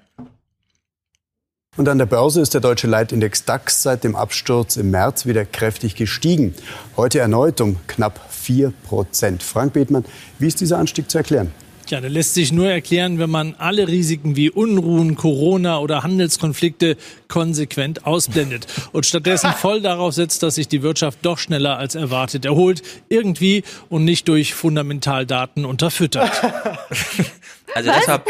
Und 1.78 1.88
an 1.88 2.00
der 2.00 2.08
Börse 2.08 2.42
ist 2.42 2.56
der 2.56 2.62
deutsche 2.62 2.88
Leitindex 2.88 3.46
DAX 3.46 3.84
seit 3.84 4.04
dem 4.04 4.16
Absturz 4.16 4.78
im 4.78 4.90
März 4.90 5.28
wieder 5.28 5.46
kräftig 5.46 5.94
gestiegen. 5.94 6.56
Heute 6.98 7.20
erneut 7.20 7.62
um 7.62 7.78
knapp 7.86 8.20
4 8.32 8.74
Prozent. 8.84 9.44
Frank 9.44 9.74
Bethmann, 9.74 10.04
wie 10.40 10.48
ist 10.48 10.60
dieser 10.60 10.80
Anstieg 10.80 11.12
zu 11.12 11.20
erklären? 11.20 11.52
Ja, 11.88 12.02
der 12.02 12.10
lässt 12.10 12.34
sich 12.34 12.52
nur 12.52 12.68
erklären, 12.68 13.20
wenn 13.20 13.30
man 13.30 13.56
alle 13.60 13.88
Risiken 13.88 14.36
wie 14.36 14.50
Unruhen, 14.50 15.16
Corona 15.16 15.78
oder 15.78 16.02
Handelskonflikte 16.02 16.98
konsequent 17.28 18.08
ausblendet 18.08 18.66
und 18.92 19.06
stattdessen 19.06 19.54
voll 19.58 19.80
darauf 19.80 20.16
setzt, 20.16 20.42
dass 20.42 20.56
sich 20.56 20.68
die 20.68 20.82
Wirtschaft 20.82 21.20
doch 21.22 21.38
schneller 21.38 21.78
als 21.78 21.94
erwartet 21.94 22.44
erholt, 22.44 22.82
irgendwie 23.08 23.64
und 23.88 24.04
nicht 24.04 24.28
durch 24.28 24.56
Fundamentaldaten 24.56 25.64
unterfüttert. 25.64 26.32
Also 27.76 27.92
war 27.92 28.24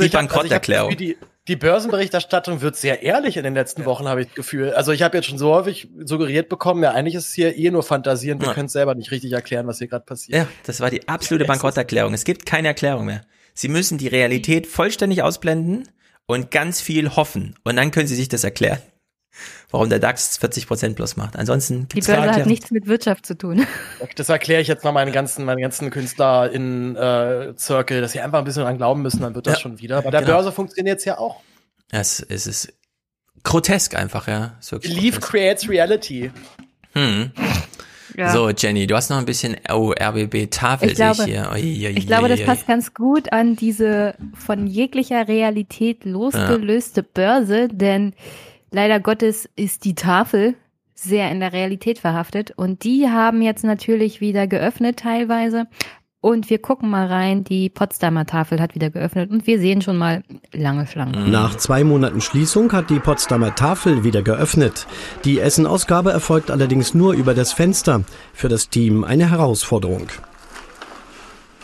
die 0.00 0.08
Bankrotterklärung. 0.08 0.96
Also 0.98 1.14
die 1.46 1.56
Börsenberichterstattung 1.56 2.62
wird 2.62 2.76
sehr 2.76 3.02
ehrlich 3.02 3.36
in 3.36 3.44
den 3.44 3.54
letzten 3.54 3.84
Wochen, 3.84 4.08
habe 4.08 4.22
ich 4.22 4.28
das 4.28 4.36
Gefühl. 4.36 4.72
Also 4.72 4.92
ich 4.92 5.02
habe 5.02 5.16
jetzt 5.16 5.26
schon 5.26 5.36
so 5.36 5.54
häufig 5.54 5.88
suggeriert 6.04 6.48
bekommen, 6.48 6.82
ja, 6.82 6.92
eigentlich 6.92 7.14
ist 7.14 7.28
es 7.28 7.34
hier 7.34 7.56
eh 7.56 7.70
nur 7.70 7.82
Fantasie 7.82 8.32
und 8.32 8.40
wir 8.40 8.48
ja. 8.48 8.54
können 8.54 8.66
es 8.66 8.72
selber 8.72 8.94
nicht 8.94 9.10
richtig 9.10 9.32
erklären, 9.32 9.66
was 9.66 9.78
hier 9.78 9.88
gerade 9.88 10.04
passiert. 10.04 10.38
Ja, 10.38 10.48
das 10.64 10.80
war 10.80 10.90
die 10.90 11.06
absolute 11.06 11.44
Bankrotterklärung. 11.44 12.14
Es 12.14 12.24
gibt 12.24 12.46
keine 12.46 12.68
Erklärung 12.68 13.04
mehr. 13.04 13.22
Sie 13.52 13.68
müssen 13.68 13.98
die 13.98 14.08
Realität 14.08 14.66
vollständig 14.66 15.22
ausblenden 15.22 15.88
und 16.26 16.50
ganz 16.50 16.80
viel 16.80 17.14
hoffen. 17.14 17.54
Und 17.62 17.76
dann 17.76 17.90
können 17.90 18.08
Sie 18.08 18.16
sich 18.16 18.28
das 18.28 18.42
erklären, 18.42 18.80
warum 19.70 19.88
der 19.88 19.98
DAX 19.98 20.38
40 20.38 20.66
Prozent 20.66 20.96
plus 20.96 21.16
macht. 21.16 21.36
Ansonsten 21.36 21.88
gibt's 21.88 22.06
Die 22.06 22.12
Börse 22.12 22.30
hat 22.30 22.46
nichts 22.46 22.70
mit 22.70 22.86
Wirtschaft 22.86 23.26
zu 23.26 23.36
tun. 23.36 23.66
Das 24.16 24.28
erkläre 24.28 24.60
ich 24.60 24.68
jetzt 24.68 24.84
mal 24.84 24.92
meinen 24.92 25.12
ganzen, 25.12 25.44
meinen 25.44 25.60
ganzen 25.60 25.90
Künstler 25.90 26.50
in 26.50 26.94
äh, 26.96 27.54
Circle, 27.56 28.00
dass 28.00 28.12
sie 28.12 28.20
einfach 28.20 28.38
ein 28.38 28.44
bisschen 28.44 28.62
dran 28.62 28.76
glauben 28.76 29.02
müssen, 29.02 29.20
dann 29.20 29.34
wird 29.34 29.46
das 29.46 29.54
ja. 29.54 29.60
schon 29.60 29.80
wieder. 29.80 30.02
Bei 30.02 30.10
der 30.10 30.20
genau. 30.20 30.34
Börse 30.34 30.52
funktioniert 30.52 30.98
es 30.98 31.04
ja 31.04 31.18
auch. 31.18 31.40
Es, 31.90 32.20
es 32.20 32.46
ist 32.46 32.72
grotesk 33.42 33.94
einfach, 33.94 34.28
ja. 34.28 34.58
Belief 34.70 35.20
creates 35.20 35.68
reality. 35.68 36.30
Hm. 36.92 37.32
Ja. 38.16 38.30
So, 38.30 38.50
Jenny, 38.50 38.86
du 38.86 38.94
hast 38.94 39.10
noch 39.10 39.18
ein 39.18 39.24
bisschen 39.24 39.56
oh, 39.72 39.92
RBB-Tafel, 39.92 40.90
ich 40.90 40.94
glaube, 40.94 41.24
hier. 41.24 41.48
Oi, 41.52 41.86
oi, 41.86 41.94
ich 41.96 42.06
glaube, 42.06 42.28
das 42.28 42.42
passt 42.44 42.66
ganz 42.66 42.94
gut 42.94 43.32
an 43.32 43.56
diese 43.56 44.14
von 44.34 44.66
jeglicher 44.66 45.26
Realität 45.26 46.04
losgelöste 46.04 47.00
ja. 47.00 47.06
Börse, 47.12 47.68
denn 47.68 48.14
leider 48.74 49.00
Gottes 49.00 49.48
ist 49.56 49.84
die 49.84 49.94
Tafel 49.94 50.54
sehr 50.94 51.30
in 51.30 51.40
der 51.40 51.52
Realität 51.52 51.98
verhaftet 51.98 52.52
und 52.56 52.84
die 52.84 53.08
haben 53.08 53.40
jetzt 53.42 53.64
natürlich 53.64 54.20
wieder 54.20 54.46
geöffnet 54.46 54.98
teilweise, 54.98 55.66
und 56.24 56.48
wir 56.48 56.58
gucken 56.58 56.88
mal 56.88 57.06
rein, 57.06 57.44
die 57.44 57.68
Potsdamer 57.68 58.24
Tafel 58.24 58.58
hat 58.58 58.74
wieder 58.74 58.88
geöffnet 58.88 59.30
und 59.30 59.46
wir 59.46 59.58
sehen 59.58 59.82
schon 59.82 59.98
mal 59.98 60.22
lange 60.54 60.86
Schlangen. 60.86 61.30
Nach 61.30 61.54
zwei 61.54 61.84
Monaten 61.84 62.22
Schließung 62.22 62.72
hat 62.72 62.88
die 62.88 62.98
Potsdamer 62.98 63.54
Tafel 63.54 64.04
wieder 64.04 64.22
geöffnet. 64.22 64.86
Die 65.26 65.38
Essenausgabe 65.38 66.12
erfolgt 66.12 66.50
allerdings 66.50 66.94
nur 66.94 67.12
über 67.12 67.34
das 67.34 67.52
Fenster. 67.52 68.04
Für 68.32 68.48
das 68.48 68.70
Team 68.70 69.04
eine 69.04 69.30
Herausforderung. 69.30 70.06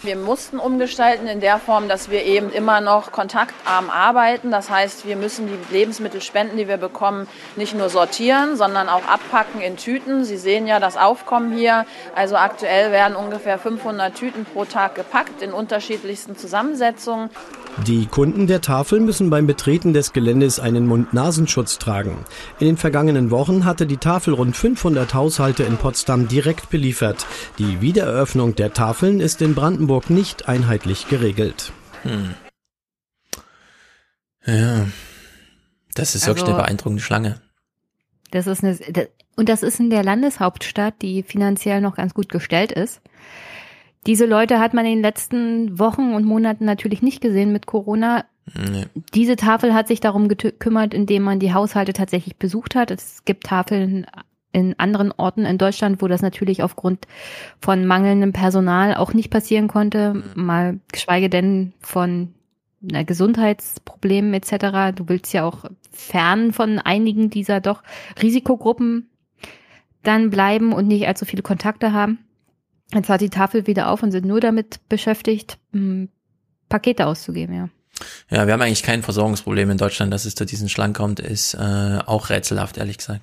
Wir 0.03 0.17
mussten 0.17 0.59
umgestalten 0.59 1.27
in 1.27 1.41
der 1.41 1.59
Form, 1.59 1.87
dass 1.87 2.09
wir 2.09 2.25
eben 2.25 2.51
immer 2.51 2.81
noch 2.81 3.13
kontaktarm 3.13 3.91
arbeiten. 3.91 4.51
Das 4.51 4.71
heißt, 4.71 5.07
wir 5.07 5.15
müssen 5.15 5.47
die 5.47 5.75
Lebensmittelspenden, 5.75 6.57
die 6.57 6.69
wir 6.69 6.79
bekommen, 6.79 7.29
nicht 7.55 7.75
nur 7.75 7.91
sortieren, 7.91 8.57
sondern 8.57 8.89
auch 8.89 9.05
abpacken 9.07 9.61
in 9.61 9.77
Tüten. 9.77 10.25
Sie 10.25 10.39
sehen 10.39 10.67
ja 10.67 10.81
das 10.81 10.97
Aufkommen 10.97 11.53
hier. 11.53 11.85
Also 12.15 12.37
aktuell 12.37 12.93
werden 12.93 13.15
ungefähr 13.15 13.59
500 13.59 14.15
Tüten 14.15 14.47
pro 14.47 14.65
Tag 14.65 14.95
gepackt 14.95 15.43
in 15.43 15.53
unterschiedlichsten 15.53 16.35
Zusammensetzungen. 16.35 17.29
Die 17.87 18.07
Kunden 18.07 18.47
der 18.47 18.61
Tafel 18.61 19.01
müssen 19.01 19.31
beim 19.31 19.47
Betreten 19.47 19.93
des 19.93 20.13
Geländes 20.13 20.61
einen 20.61 20.87
Mund-Nasenschutz 20.87 21.79
tragen. 21.79 22.25
In 22.59 22.67
den 22.67 22.77
vergangenen 22.77 23.31
Wochen 23.31 23.65
hatte 23.65 23.87
die 23.87 23.97
Tafel 23.97 24.35
rund 24.35 24.57
500 24.57 25.15
Haushalte 25.15 25.63
in 25.63 25.77
Potsdam 25.77 26.29
direkt 26.29 26.69
beliefert. 26.71 27.27
Die 27.59 27.81
Wiedereröffnung 27.81 28.55
der 28.55 28.75
Tafeln 28.75 29.21
ist 29.21 29.41
in 29.41 29.55
Brandenburg 29.55 30.11
nicht 30.11 30.49
einheitlich 30.49 31.09
geregelt. 31.09 31.73
Hm. 32.03 32.35
Ja, 34.45 34.87
das 35.95 36.15
ist 36.15 36.27
wirklich 36.27 36.45
also, 36.45 36.55
eine 36.55 36.63
beeindruckende 36.63 37.03
Schlange. 37.03 37.41
Das 38.31 38.47
ist 38.47 38.63
eine, 38.63 38.79
und 39.37 39.49
das 39.49 39.63
ist 39.63 39.81
in 39.81 39.91
der 39.91 40.05
Landeshauptstadt, 40.05 41.01
die 41.03 41.23
finanziell 41.23 41.81
noch 41.81 41.97
ganz 41.97 42.15
gut 42.15 42.29
gestellt 42.29 42.73
ist. 42.73 43.01
Diese 44.07 44.27
Leute 44.27 44.59
hat 44.59 44.75
man 44.75 44.87
in 44.87 44.93
den 44.93 45.03
letzten 45.03 45.79
Wochen 45.79 46.15
und 46.15 46.25
Monaten 46.25 46.65
natürlich 46.65 47.03
nicht 47.03 47.21
gesehen 47.21 47.53
mit 47.53 47.67
Corona. 47.67 48.25
Nee. 48.55 48.87
Diese 49.15 49.37
Tafel 49.37 49.75
hat 49.75 49.89
sich 49.89 50.01
darum 50.01 50.29
gekümmert, 50.29 50.95
indem 50.95 51.23
man 51.23 51.39
die 51.39 51.53
Haushalte 51.53 51.93
tatsächlich 51.93 52.37
besucht 52.37 52.75
hat. 52.75 52.91
Es 52.91 53.25
gibt 53.25 53.45
Tafeln 53.45 54.07
in 54.53 54.79
anderen 54.79 55.13
Orten 55.13 55.45
in 55.45 55.59
Deutschland, 55.59 56.03
wo 56.03 56.09
das 56.09 56.23
natürlich 56.23 56.63
aufgrund 56.63 57.07
von 57.61 57.87
mangelndem 57.87 58.33
Personal 58.33 58.95
auch 58.95 59.13
nicht 59.13 59.31
passieren 59.31 59.69
konnte, 59.69 60.15
mhm. 60.15 60.25
mal 60.35 60.81
geschweige 60.91 61.29
denn 61.29 61.73
von 61.81 62.35
na, 62.81 63.03
Gesundheitsproblemen 63.03 64.35
etc. 64.35 64.97
Du 64.97 65.09
willst 65.09 65.33
ja 65.33 65.45
auch 65.45 65.65
fern 65.93 66.53
von 66.53 66.79
einigen 66.79 67.31
dieser 67.31 67.61
doch 67.61 67.83
Risikogruppen 68.21 69.11
dann 70.03 70.31
bleiben 70.31 70.73
und 70.73 70.89
nicht 70.89 71.07
allzu 71.07 71.27
viele 71.27 71.43
Kontakte 71.43 71.93
haben. 71.93 72.19
Jetzt 72.95 73.09
hat 73.09 73.21
die 73.21 73.31
Tafel 73.31 73.67
wieder 73.67 73.91
auf 73.91 74.03
und 74.03 74.11
sind 74.11 74.27
nur 74.27 74.41
damit 74.41 74.81
beschäftigt, 74.89 75.59
hm, 75.73 76.09
Pakete 76.69 77.07
auszugeben, 77.07 77.55
ja. 77.55 77.69
Ja, 78.31 78.47
wir 78.47 78.53
haben 78.55 78.63
eigentlich 78.63 78.83
kein 78.83 79.03
Versorgungsproblem 79.03 79.71
in 79.71 79.79
Deutschland, 79.79 80.13
dass 80.13 80.25
es 80.25 80.35
zu 80.35 80.47
diesen 80.47 80.69
Schlangen 80.69 80.95
kommt, 80.95 81.21
ist 81.21 81.55
äh, 81.55 81.99
auch 82.07 82.31
rätselhaft, 82.31 82.79
ehrlich 82.79 82.99
gesagt. 82.99 83.23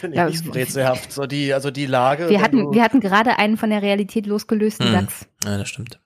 Finde 0.00 0.14
ich 0.14 0.18
ja, 0.18 0.26
nicht 0.26 0.44
so 0.44 0.50
rätselhaft. 0.50 1.12
So 1.12 1.26
die, 1.26 1.54
also 1.54 1.70
die 1.70 1.86
Lage. 1.86 2.28
Wir 2.28 2.40
hatten, 2.40 2.72
wir 2.72 2.82
hatten 2.82 3.00
gerade 3.00 3.38
einen 3.38 3.56
von 3.56 3.70
der 3.70 3.80
Realität 3.80 4.26
losgelösten 4.26 4.86
hm. 4.86 4.92
DAX. 4.92 5.26
Ja, 5.44 5.58
das 5.58 5.68
stimmt. 5.68 6.00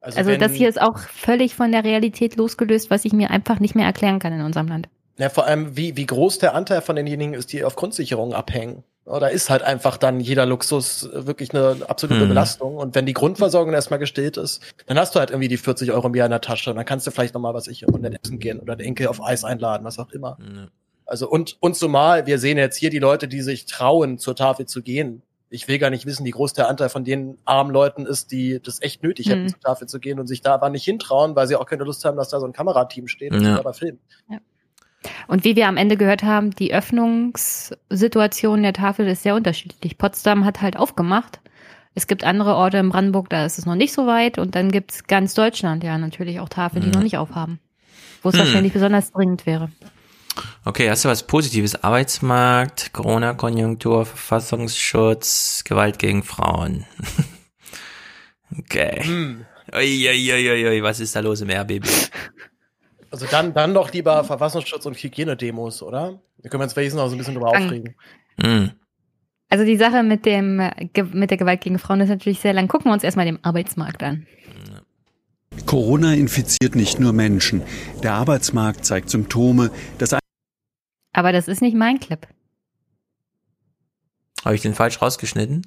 Also, 0.00 0.18
also 0.18 0.36
das 0.36 0.52
hier 0.52 0.68
ist 0.68 0.80
auch 0.80 0.98
völlig 0.98 1.54
von 1.54 1.72
der 1.72 1.84
Realität 1.84 2.36
losgelöst, 2.36 2.90
was 2.90 3.04
ich 3.04 3.12
mir 3.12 3.30
einfach 3.30 3.60
nicht 3.60 3.74
mehr 3.74 3.84
erklären 3.84 4.18
kann 4.18 4.32
in 4.32 4.42
unserem 4.42 4.68
Land. 4.68 4.88
Ja, 5.18 5.28
vor 5.28 5.46
allem, 5.46 5.76
wie, 5.76 5.96
wie 5.96 6.06
groß 6.06 6.38
der 6.38 6.54
Anteil 6.54 6.80
von 6.80 6.94
denjenigen 6.94 7.34
ist, 7.34 7.52
die 7.52 7.64
auf 7.64 7.74
Grundsicherung 7.74 8.32
abhängen. 8.32 8.84
Da 9.08 9.26
ist 9.28 9.48
halt 9.48 9.62
einfach 9.62 9.96
dann 9.96 10.20
jeder 10.20 10.44
Luxus 10.44 11.08
wirklich 11.12 11.54
eine 11.54 11.76
absolute 11.88 12.24
Mhm. 12.24 12.28
Belastung. 12.28 12.76
Und 12.76 12.94
wenn 12.94 13.06
die 13.06 13.14
Grundversorgung 13.14 13.72
erstmal 13.72 13.98
gestillt 13.98 14.36
ist, 14.36 14.62
dann 14.86 14.98
hast 14.98 15.14
du 15.14 15.18
halt 15.18 15.30
irgendwie 15.30 15.48
die 15.48 15.56
40 15.56 15.92
Euro 15.92 16.08
im 16.08 16.14
Jahr 16.14 16.26
in 16.26 16.30
der 16.30 16.40
Tasche. 16.42 16.70
Und 16.70 16.76
dann 16.76 16.84
kannst 16.84 17.06
du 17.06 17.10
vielleicht 17.10 17.32
nochmal, 17.34 17.54
was 17.54 17.68
ich, 17.68 17.86
und 17.88 18.04
essen 18.04 18.38
gehen 18.38 18.60
oder 18.60 18.76
den 18.76 18.86
Enkel 18.88 19.06
auf 19.08 19.22
Eis 19.24 19.44
einladen, 19.44 19.84
was 19.84 19.98
auch 19.98 20.10
immer. 20.10 20.36
Also 21.06 21.28
und, 21.28 21.56
und 21.60 21.74
zumal, 21.74 22.26
wir 22.26 22.38
sehen 22.38 22.58
jetzt 22.58 22.76
hier 22.76 22.90
die 22.90 22.98
Leute, 22.98 23.28
die 23.28 23.40
sich 23.40 23.64
trauen, 23.64 24.18
zur 24.18 24.36
Tafel 24.36 24.66
zu 24.66 24.82
gehen. 24.82 25.22
Ich 25.50 25.66
will 25.66 25.78
gar 25.78 25.88
nicht 25.88 26.04
wissen, 26.04 26.26
wie 26.26 26.30
groß 26.30 26.52
der 26.52 26.68
Anteil 26.68 26.90
von 26.90 27.04
den 27.04 27.38
armen 27.46 27.70
Leuten 27.70 28.04
ist, 28.04 28.30
die 28.32 28.60
das 28.62 28.82
echt 28.82 29.02
nötig 29.02 29.30
hätten, 29.30 29.44
Mhm. 29.44 29.48
zur 29.48 29.60
Tafel 29.60 29.88
zu 29.88 29.98
gehen 30.00 30.20
und 30.20 30.26
sich 30.26 30.42
da 30.42 30.52
aber 30.52 30.68
nicht 30.68 30.84
hintrauen, 30.84 31.34
weil 31.34 31.46
sie 31.46 31.56
auch 31.56 31.64
keine 31.64 31.84
Lust 31.84 32.04
haben, 32.04 32.18
dass 32.18 32.28
da 32.28 32.38
so 32.40 32.44
ein 32.46 32.52
Kamerateam 32.52 33.08
steht 33.08 33.32
und 33.32 33.40
Ja. 33.42 33.50
sie 33.52 33.56
dabei 33.56 33.72
filmen. 33.72 33.98
Und 35.28 35.44
wie 35.44 35.54
wir 35.56 35.68
am 35.68 35.76
Ende 35.76 35.96
gehört 35.96 36.22
haben, 36.22 36.50
die 36.50 36.74
Öffnungssituation 36.74 38.62
der 38.62 38.72
Tafel 38.72 39.06
ist 39.08 39.22
sehr 39.22 39.34
unterschiedlich. 39.36 39.96
Potsdam 39.98 40.44
hat 40.44 40.60
halt 40.60 40.76
aufgemacht. 40.76 41.40
Es 41.94 42.06
gibt 42.06 42.24
andere 42.24 42.54
Orte 42.54 42.78
in 42.78 42.90
Brandenburg, 42.90 43.28
da 43.30 43.44
ist 43.44 43.58
es 43.58 43.66
noch 43.66 43.74
nicht 43.74 43.92
so 43.92 44.06
weit. 44.06 44.38
Und 44.38 44.54
dann 44.54 44.70
gibt's 44.70 45.04
ganz 45.06 45.34
Deutschland 45.34 45.82
ja 45.84 45.98
natürlich 45.98 46.40
auch 46.40 46.48
Tafeln, 46.48 46.82
die 46.82 46.88
Mhm. 46.88 46.94
noch 46.94 47.02
nicht 47.02 47.16
aufhaben. 47.18 47.58
Wo 48.22 48.28
es 48.30 48.34
Hm. 48.34 48.40
wahrscheinlich 48.40 48.72
besonders 48.72 49.12
dringend 49.12 49.46
wäre. 49.46 49.70
Okay, 50.64 50.88
hast 50.90 51.04
du 51.04 51.08
was 51.08 51.24
Positives? 51.26 51.82
Arbeitsmarkt, 51.82 52.92
Corona-Konjunktur, 52.92 54.06
Verfassungsschutz, 54.06 55.64
Gewalt 55.64 55.98
gegen 55.98 56.22
Frauen. 56.22 56.84
okay. 58.58 59.02
Hm. 59.02 59.44
Uiuiuiui, 59.74 60.82
was 60.82 61.00
ist 61.00 61.14
da 61.16 61.20
los 61.20 61.40
im 61.40 61.50
RBB? 61.50 61.84
Also 63.10 63.26
dann, 63.26 63.54
dann 63.54 63.74
doch 63.74 63.92
lieber 63.92 64.22
Verfassungsschutz 64.24 64.84
und 64.86 64.96
Hygienedemos, 64.96 65.82
oder? 65.82 66.20
Wir 66.38 66.50
können 66.50 66.62
uns 66.62 66.76
wenigstens 66.76 67.00
noch 67.00 67.08
so 67.08 67.14
ein 67.14 67.18
bisschen 67.18 67.34
drüber 67.34 67.48
aufregen. 67.48 67.94
Hm. 68.40 68.72
Also 69.48 69.64
die 69.64 69.76
Sache 69.76 70.02
mit 70.02 70.26
dem 70.26 70.56
mit 71.12 71.30
der 71.30 71.38
Gewalt 71.38 71.62
gegen 71.62 71.78
Frauen 71.78 72.02
ist 72.02 72.10
natürlich 72.10 72.40
sehr 72.40 72.52
lang. 72.52 72.68
Gucken 72.68 72.90
wir 72.90 72.92
uns 72.92 73.02
erstmal 73.02 73.24
den 73.24 73.42
Arbeitsmarkt 73.42 74.02
an. 74.02 74.26
Corona 75.64 76.14
infiziert 76.14 76.74
nicht 76.74 77.00
nur 77.00 77.12
Menschen. 77.12 77.62
Der 78.02 78.12
Arbeitsmarkt 78.12 78.84
zeigt 78.84 79.08
Symptome. 79.10 79.70
Das 79.96 80.14
Aber 81.12 81.32
das 81.32 81.48
ist 81.48 81.62
nicht 81.62 81.76
mein 81.76 81.98
Clip. 81.98 82.26
Habe 84.44 84.54
ich 84.54 84.62
den 84.62 84.74
falsch 84.74 85.00
rausgeschnitten? 85.00 85.66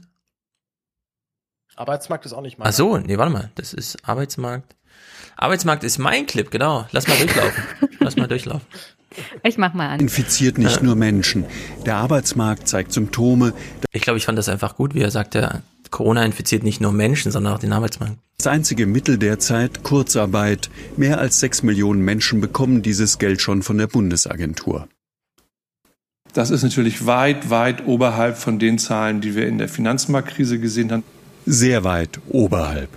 Arbeitsmarkt 1.75 2.25
ist 2.25 2.33
auch 2.33 2.41
nicht 2.41 2.59
mein. 2.59 2.67
Ach 2.67 2.73
so, 2.73 2.97
nee, 2.97 3.17
warte 3.17 3.31
mal, 3.31 3.51
das 3.55 3.73
ist 3.73 4.07
Arbeitsmarkt. 4.07 4.75
Arbeitsmarkt 5.41 5.83
ist 5.83 5.97
mein 5.97 6.27
Clip, 6.27 6.49
genau. 6.51 6.85
Lass 6.91 7.07
mal 7.07 7.17
durchlaufen. 7.17 7.63
Lass 7.99 8.15
mal 8.15 8.27
durchlaufen. 8.27 8.67
Ich 9.43 9.57
mach 9.57 9.73
mal 9.73 9.89
an. 9.89 9.99
infiziert 9.99 10.57
nicht 10.57 10.83
nur 10.83 10.95
Menschen. 10.95 11.45
Der 11.85 11.97
Arbeitsmarkt 11.97 12.67
zeigt 12.67 12.93
Symptome. 12.93 13.53
Ich 13.91 14.03
glaube, 14.03 14.17
ich 14.17 14.25
fand 14.25 14.37
das 14.37 14.47
einfach 14.47 14.75
gut, 14.75 14.93
wie 14.93 15.01
er 15.01 15.11
sagte, 15.11 15.63
Corona 15.89 16.23
infiziert 16.23 16.63
nicht 16.63 16.79
nur 16.79 16.93
Menschen, 16.93 17.31
sondern 17.31 17.53
auch 17.53 17.59
den 17.59 17.73
Arbeitsmarkt. 17.73 18.15
Das 18.37 18.47
einzige 18.47 18.85
Mittel 18.85 19.17
derzeit 19.17 19.83
Kurzarbeit. 19.83 20.69
Mehr 20.95 21.17
als 21.19 21.39
sechs 21.39 21.63
Millionen 21.63 22.01
Menschen 22.01 22.39
bekommen 22.39 22.83
dieses 22.83 23.17
Geld 23.17 23.41
schon 23.41 23.63
von 23.63 23.77
der 23.79 23.87
Bundesagentur. 23.87 24.87
Das 26.33 26.51
ist 26.51 26.63
natürlich 26.63 27.05
weit, 27.07 27.49
weit 27.49 27.87
oberhalb 27.87 28.37
von 28.37 28.59
den 28.59 28.77
Zahlen, 28.77 29.19
die 29.21 29.35
wir 29.35 29.47
in 29.47 29.57
der 29.57 29.67
Finanzmarktkrise 29.67 30.59
gesehen 30.59 30.91
haben. 30.91 31.03
Sehr 31.45 31.83
weit 31.83 32.19
oberhalb. 32.29 32.89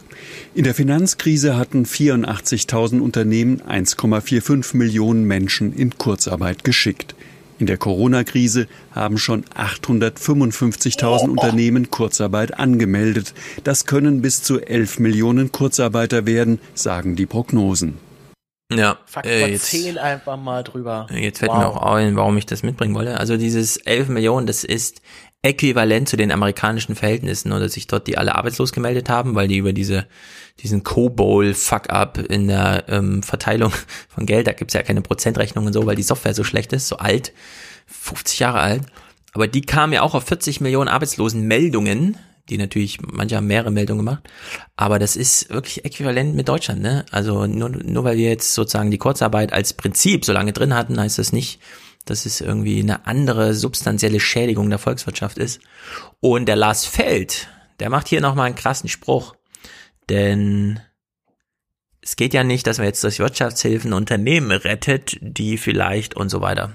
In 0.55 0.65
der 0.65 0.75
Finanzkrise 0.75 1.57
hatten 1.57 1.85
84.000 1.85 3.01
Unternehmen 3.01 3.61
1,45 3.63 4.77
Millionen 4.77 5.25
Menschen 5.25 5.73
in 5.75 5.99
Kurzarbeit 5.99 6.65
geschickt. 6.65 7.15
In 7.59 7.67
der 7.67 7.77
Corona-Krise 7.79 8.67
haben 8.93 9.17
schon 9.17 9.45
855.000 9.45 11.29
Unternehmen 11.31 11.91
Kurzarbeit 11.91 12.59
angemeldet. 12.59 13.33
Das 13.63 13.87
können 13.87 14.23
bis 14.23 14.43
zu 14.43 14.61
11 14.61 14.99
Millionen 14.99 15.53
Kurzarbeiter 15.53 16.27
werden, 16.27 16.59
sagen 16.75 17.17
die 17.17 17.27
Prognosen. 17.27 17.99
Ja, 18.73 18.99
Faktor 19.07 19.31
äh, 19.33 19.53
jetzt, 19.53 19.67
10 19.71 19.99
einfach 19.99 20.37
mal 20.37 20.65
drüber. 20.65 21.07
jetzt 21.13 21.39
fällt 21.39 21.53
Wow. 21.53 21.59
mir 21.59 21.69
auch 21.69 21.95
ein, 21.95 22.17
warum 22.17 22.37
ich 22.39 22.47
das 22.47 22.63
mitbringen 22.63 22.95
wollte. 22.95 23.21
Also 23.21 23.37
dieses 23.37 23.77
11 23.77 24.09
Millionen, 24.09 24.47
das 24.47 24.65
ist 24.65 25.01
äquivalent 25.45 26.09
zu 26.09 26.17
den 26.17 26.33
amerikanischen 26.33 26.97
Verhältnissen, 26.97 27.51
dass 27.51 27.75
sich 27.75 27.87
dort 27.87 28.07
die 28.07 28.17
alle 28.17 28.35
arbeitslos 28.35 28.73
gemeldet 28.73 29.11
haben, 29.11 29.35
weil 29.35 29.47
die 29.47 29.59
über 29.59 29.73
diese 29.73 30.07
diesen 30.63 30.85
Co-Bowl-Fuck-up 30.85 32.19
in 32.31 32.49
der 32.49 32.85
ähm, 32.89 33.23
Verteilung 33.23 33.73
von 34.09 34.25
Geld, 34.25 34.47
da 34.47 34.53
gibt's 34.53 34.75
ja 34.75 34.83
keine 34.83 35.03
Prozentrechnung 35.03 35.67
und 35.67 35.73
so, 35.73 35.85
weil 35.85 35.97
die 35.97 36.03
Software 36.03 36.35
so 36.35 36.45
schlecht 36.45 36.73
ist, 36.73 36.89
so 36.89 36.97
alt, 36.97 37.33
50 37.87 38.39
Jahre 38.39 38.61
alt. 38.61 38.83
Aber 39.33 39.49
die 39.49 39.63
kamen 39.63 39.93
ja 39.93 40.03
auch 40.03 40.15
auf 40.15 40.25
40 40.25 40.61
Millionen 40.61 40.89
Arbeitslosenmeldungen, 40.89 42.17
die 42.49 42.57
natürlich, 42.57 42.99
manche 43.03 43.37
haben 43.37 43.49
mehrere 43.49 43.73
Meldungen 43.73 44.05
gemacht, 44.05 44.23
aber 44.77 44.99
das 44.99 45.17
ist 45.17 45.51
wirklich 45.51 45.85
äquivalent 45.85 46.37
mit 46.37 46.49
Deutschland, 46.49 46.83
ne? 46.83 47.05
Also 47.11 47.47
nur, 47.47 47.71
nur 47.71 48.05
weil 48.05 48.17
wir 48.17 48.29
jetzt 48.29 48.55
sozusagen 48.55 48.91
die 48.91 48.99
Kurzarbeit 48.99 49.53
als 49.53 49.73
Prinzip 49.73 50.25
so 50.25 50.33
lange 50.33 50.53
drin 50.53 50.75
hatten, 50.75 51.01
heißt 51.01 51.19
das 51.19 51.33
nicht, 51.33 51.59
dass 52.05 52.27
es 52.27 52.41
irgendwie 52.41 52.81
eine 52.81 53.07
andere 53.07 53.55
substanzielle 53.55 54.21
Schädigung 54.21 54.71
der 54.71 54.79
Volkswirtschaft 54.79 55.39
ist. 55.39 55.61
Und 56.21 56.47
der 56.47 56.57
Lars 56.57 56.85
Feld, 56.85 57.49
der 57.81 57.91
macht 57.91 58.09
hier 58.09 58.21
nochmal 58.21 58.47
einen 58.47 58.55
krassen 58.55 58.89
Spruch. 58.89 59.35
Denn 60.09 60.81
es 62.03 62.17
geht 62.17 62.35
ja 62.35 62.45
nicht, 62.45 62.67
dass 62.67 62.79
man 62.79 62.87
jetzt 62.87 63.03
durch 63.03 63.19
Wirtschaftshilfen 63.19 63.93
Unternehmen 63.93 64.51
rettet, 64.51 65.17
die 65.21 65.57
vielleicht 65.57 66.15
und 66.15 66.29
so 66.29 66.41
weiter. 66.41 66.73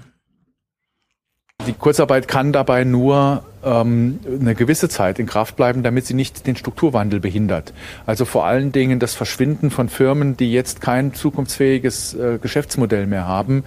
Die 1.66 1.72
Kurzarbeit 1.74 2.26
kann 2.26 2.52
dabei 2.52 2.84
nur 2.84 3.44
ähm, 3.62 4.20
eine 4.40 4.54
gewisse 4.54 4.88
Zeit 4.88 5.18
in 5.18 5.26
Kraft 5.26 5.56
bleiben, 5.56 5.82
damit 5.82 6.06
sie 6.06 6.14
nicht 6.14 6.46
den 6.46 6.56
Strukturwandel 6.56 7.20
behindert. 7.20 7.72
Also 8.06 8.24
vor 8.24 8.46
allen 8.46 8.72
Dingen 8.72 8.98
das 8.98 9.14
Verschwinden 9.14 9.70
von 9.70 9.88
Firmen, 9.88 10.36
die 10.36 10.52
jetzt 10.52 10.80
kein 10.80 11.14
zukunftsfähiges 11.14 12.14
äh, 12.14 12.38
Geschäftsmodell 12.40 13.06
mehr 13.06 13.26
haben, 13.26 13.64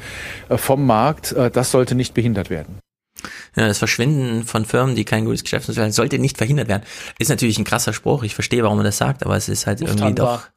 äh, 0.49 0.57
vom 0.57 0.85
Markt, 0.85 1.31
äh, 1.33 1.51
das 1.51 1.72
sollte 1.72 1.95
nicht 1.95 2.13
behindert 2.13 2.49
werden. 2.49 2.80
Ja, 3.55 3.67
das 3.67 3.77
Verschwinden 3.77 4.43
von 4.43 4.65
Firmen, 4.65 4.95
die 4.95 5.05
kein 5.05 5.25
gutes 5.25 5.43
Geschäftsmodell 5.43 5.83
haben, 5.83 5.91
sollte 5.91 6.19
nicht 6.19 6.38
verhindert 6.38 6.67
werden. 6.67 6.83
Ist 7.19 7.30
natürlich 7.30 7.59
ein 7.59 7.63
krasser 7.63 7.93
Spruch. 7.93 8.23
Ich 8.23 8.33
verstehe, 8.33 8.63
warum 8.63 8.77
man 8.77 8.85
das 8.85 8.97
sagt, 8.97 9.23
aber 9.23 9.38
es 9.38 9.47
ist 9.47 9.67
halt 9.67 9.81
irgendwie 9.81 10.13
doch 10.13 10.47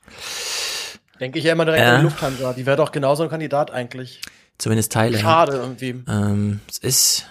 Denke 1.20 1.38
ich 1.38 1.44
ja 1.44 1.52
immer 1.52 1.64
direkt 1.64 1.82
Ja. 1.82 1.94
an 1.94 2.00
die 2.00 2.04
Lufthansa. 2.04 2.52
Die 2.52 2.66
wäre 2.66 2.76
doch 2.76 2.92
genauso 2.92 3.22
ein 3.22 3.30
Kandidat 3.30 3.70
eigentlich. 3.70 4.20
Zumindest 4.58 4.92
Teile. 4.92 5.18
Schade 5.18 5.52
irgendwie. 5.56 6.02
Ähm, 6.08 6.60
es 6.68 6.78
ist. 6.78 7.26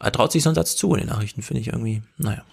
Er 0.00 0.10
traut 0.12 0.32
sich 0.32 0.42
so 0.42 0.48
einen 0.48 0.56
Satz 0.56 0.74
zu 0.76 0.94
in 0.94 1.00
den 1.00 1.08
Nachrichten, 1.10 1.42
finde 1.42 1.60
ich 1.60 1.68
irgendwie, 1.68 2.02
naja. 2.16 2.44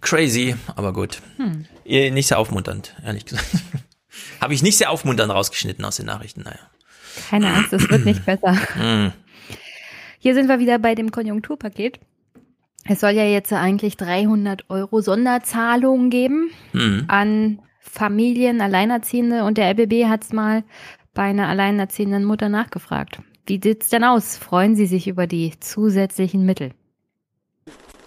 Crazy, 0.00 0.56
aber 0.74 0.92
gut. 0.92 1.20
Hm. 1.36 1.66
Nicht 1.84 2.26
sehr 2.26 2.38
aufmunternd, 2.38 2.96
ehrlich 3.04 3.24
gesagt. 3.26 3.46
Habe 4.40 4.52
ich 4.52 4.62
nicht 4.62 4.76
sehr 4.76 4.90
aufmunternd 4.90 5.32
rausgeschnitten 5.32 5.84
aus 5.84 5.96
den 5.96 6.06
Nachrichten, 6.06 6.42
naja. 6.42 6.58
Keine 7.30 7.52
Angst, 7.52 7.72
es 7.72 7.88
wird 7.88 8.04
nicht 8.04 8.24
besser. 8.26 8.56
Hm. 8.74 9.12
Hier 10.18 10.34
sind 10.34 10.48
wir 10.48 10.58
wieder 10.58 10.78
bei 10.78 10.94
dem 10.96 11.10
Konjunkturpaket. 11.12 12.00
Es 12.84 12.98
soll 13.00 13.10
ja 13.12 13.24
jetzt 13.24 13.52
eigentlich 13.52 13.96
300 13.96 14.68
Euro 14.68 15.00
Sonderzahlungen 15.00 16.10
geben 16.10 16.50
Hm. 16.72 17.04
an 17.06 17.60
Familien, 17.78 18.60
Alleinerziehende 18.60 19.44
und 19.44 19.58
der 19.58 19.68
LBB 19.74 20.06
hat 20.08 20.24
es 20.24 20.32
mal 20.32 20.64
bei 21.14 21.22
einer 21.22 21.48
alleinerziehenden 21.48 22.24
Mutter 22.24 22.48
nachgefragt. 22.48 23.20
Wie 23.46 23.60
sieht's 23.62 23.88
denn 23.88 24.04
aus? 24.04 24.36
Freuen 24.36 24.76
Sie 24.76 24.86
sich 24.86 25.08
über 25.08 25.26
die 25.26 25.52
zusätzlichen 25.60 26.46
Mittel? 26.46 26.72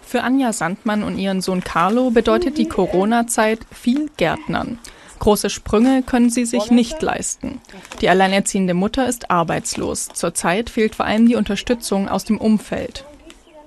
Für 0.02 0.22
Anja 0.22 0.52
Sandmann 0.52 1.02
und 1.02 1.18
ihren 1.18 1.40
Sohn 1.40 1.62
Carlo 1.62 2.10
bedeutet 2.10 2.58
die 2.58 2.68
Corona-Zeit 2.68 3.60
viel 3.72 4.08
Gärtnern. 4.16 4.78
Große 5.18 5.50
Sprünge 5.50 6.02
können 6.02 6.30
sie 6.30 6.44
sich 6.44 6.70
nicht 6.70 7.00
leisten. 7.02 7.60
Die 8.00 8.08
alleinerziehende 8.08 8.74
Mutter 8.74 9.08
ist 9.08 9.30
arbeitslos. 9.30 10.08
Zurzeit 10.08 10.70
fehlt 10.70 10.94
vor 10.94 11.06
allem 11.06 11.26
die 11.26 11.36
Unterstützung 11.36 12.08
aus 12.08 12.24
dem 12.24 12.38
Umfeld. 12.38 13.04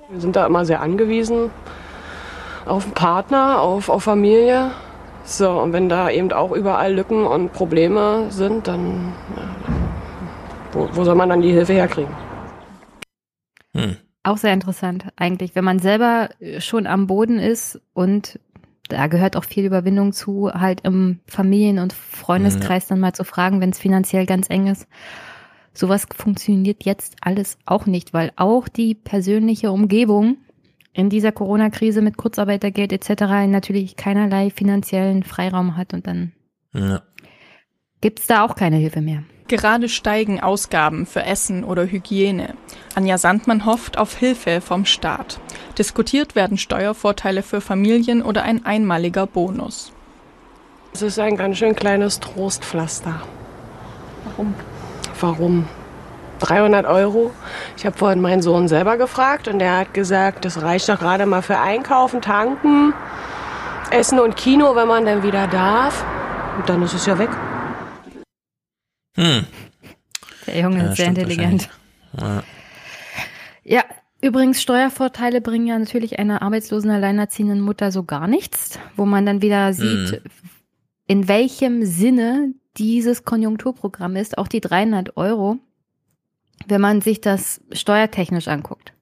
Wir 0.09 0.21
sind 0.21 0.35
da 0.35 0.45
immer 0.45 0.65
sehr 0.65 0.81
angewiesen 0.81 1.49
auf 2.65 2.85
einen 2.85 2.93
Partner, 2.93 3.61
auf, 3.61 3.89
auf 3.89 4.03
Familie. 4.03 4.71
So, 5.29 5.61
und 5.61 5.73
wenn 5.73 5.89
da 5.89 6.09
eben 6.09 6.31
auch 6.31 6.51
überall 6.51 6.91
Lücken 6.91 7.23
und 7.23 7.53
Probleme 7.53 8.31
sind, 8.31 8.67
dann 8.67 9.13
ja, 9.37 9.55
wo, 10.71 10.89
wo 10.91 11.03
soll 11.03 11.13
man 11.13 11.29
dann 11.29 11.43
die 11.43 11.51
Hilfe 11.51 11.73
herkriegen? 11.73 12.11
Auch 14.23 14.37
sehr 14.37 14.53
interessant 14.53 15.05
eigentlich, 15.17 15.53
wenn 15.53 15.63
man 15.63 15.77
selber 15.77 16.29
äh, 16.39 16.59
schon 16.59 16.87
am 16.87 17.05
Boden 17.05 17.37
ist 17.37 17.79
und 17.93 18.39
da 18.87 19.05
gehört 19.05 19.37
auch 19.37 19.43
viel 19.43 19.65
Überwindung 19.65 20.13
zu, 20.13 20.51
halt 20.51 20.81
im 20.81 21.19
Familien- 21.27 21.77
und 21.77 21.93
Freundeskreis 21.93 22.87
dann 22.87 22.99
mal 22.99 23.13
zu 23.13 23.23
fragen, 23.23 23.61
wenn 23.61 23.69
es 23.69 23.77
finanziell 23.77 24.25
ganz 24.25 24.49
eng 24.49 24.65
ist. 24.65 24.87
Sowas 25.75 26.07
funktioniert 26.11 26.85
jetzt 26.85 27.17
alles 27.21 27.59
auch 27.67 27.85
nicht, 27.85 28.15
weil 28.15 28.31
auch 28.35 28.67
die 28.67 28.95
persönliche 28.95 29.69
Umgebung 29.69 30.37
in 30.93 31.09
dieser 31.09 31.31
Corona-Krise 31.31 32.01
mit 32.01 32.17
Kurzarbeitergeld 32.17 32.91
etc. 32.91 33.21
natürlich 33.47 33.95
keinerlei 33.95 34.49
finanziellen 34.49 35.23
Freiraum 35.23 35.77
hat 35.77 35.93
und 35.93 36.07
dann 36.07 36.31
Ja. 36.73 37.01
gibt's 38.01 38.27
da 38.27 38.43
auch 38.45 38.55
keine 38.55 38.77
Hilfe 38.77 39.01
mehr. 39.01 39.23
Gerade 39.47 39.89
steigen 39.89 40.39
Ausgaben 40.39 41.07
für 41.07 41.23
Essen 41.23 41.63
oder 41.63 41.85
Hygiene. 41.87 42.53
Anja 42.93 43.17
Sandmann 43.17 43.65
hofft 43.65 43.97
auf 43.97 44.15
Hilfe 44.15 44.61
vom 44.61 44.85
Staat. 44.85 45.39
Diskutiert 45.77 46.35
werden 46.35 46.57
Steuervorteile 46.57 47.41
für 47.41 47.59
Familien 47.59 48.21
oder 48.21 48.43
ein 48.43 48.63
einmaliger 48.65 49.25
Bonus. 49.25 49.91
Es 50.93 51.01
ist 51.01 51.17
ein 51.17 51.35
ganz 51.35 51.57
schön 51.57 51.75
kleines 51.75 52.19
Trostpflaster. 52.19 53.21
Warum? 54.25 54.53
Warum? 55.19 55.65
300 56.39 56.85
Euro. 56.85 57.31
Ich 57.77 57.85
habe 57.85 57.97
vorhin 57.97 58.21
meinen 58.21 58.41
Sohn 58.41 58.67
selber 58.67 58.97
gefragt 58.97 59.47
und 59.47 59.59
der 59.59 59.77
hat 59.77 59.93
gesagt, 59.93 60.45
das 60.45 60.61
reicht 60.61 60.89
doch 60.89 60.99
gerade 60.99 61.25
mal 61.25 61.41
für 61.41 61.59
Einkaufen, 61.59 62.21
Tanken, 62.21 62.93
Essen 63.91 64.19
und 64.19 64.35
Kino, 64.35 64.75
wenn 64.75 64.87
man 64.87 65.05
dann 65.05 65.23
wieder 65.23 65.47
darf. 65.47 66.03
Und 66.57 66.67
dann 66.69 66.81
ist 66.81 66.93
es 66.93 67.05
ja 67.05 67.17
weg. 67.17 67.29
Hm. 69.17 69.45
Der 70.47 70.59
Junge 70.61 70.77
Ja, 70.83 70.89
ist 70.89 70.97
sehr 70.97 71.07
intelligent. 71.07 71.69
Ja. 72.19 72.43
Ja, 73.63 73.83
übrigens, 74.21 74.61
Steuervorteile 74.61 75.41
bringen 75.41 75.67
ja 75.67 75.77
natürlich 75.77 76.17
einer 76.19 76.41
arbeitslosen, 76.41 76.89
alleinerziehenden 76.89 77.61
Mutter 77.61 77.91
so 77.91 78.03
gar 78.03 78.27
nichts, 78.27 78.79
wo 78.95 79.05
man 79.05 79.25
dann 79.25 79.41
wieder 79.41 79.73
sieht, 79.73 80.11
Mhm. 80.23 80.29
in 81.07 81.27
welchem 81.27 81.85
Sinne 81.85 82.53
dieses 82.77 83.25
Konjunkturprogramm 83.25 84.15
ist, 84.15 84.37
auch 84.37 84.47
die 84.47 84.61
300 84.61 85.17
Euro, 85.17 85.57
wenn 86.67 86.81
man 86.81 87.01
sich 87.01 87.21
das 87.21 87.61
steuertechnisch 87.71 88.47
anguckt. 88.47 88.93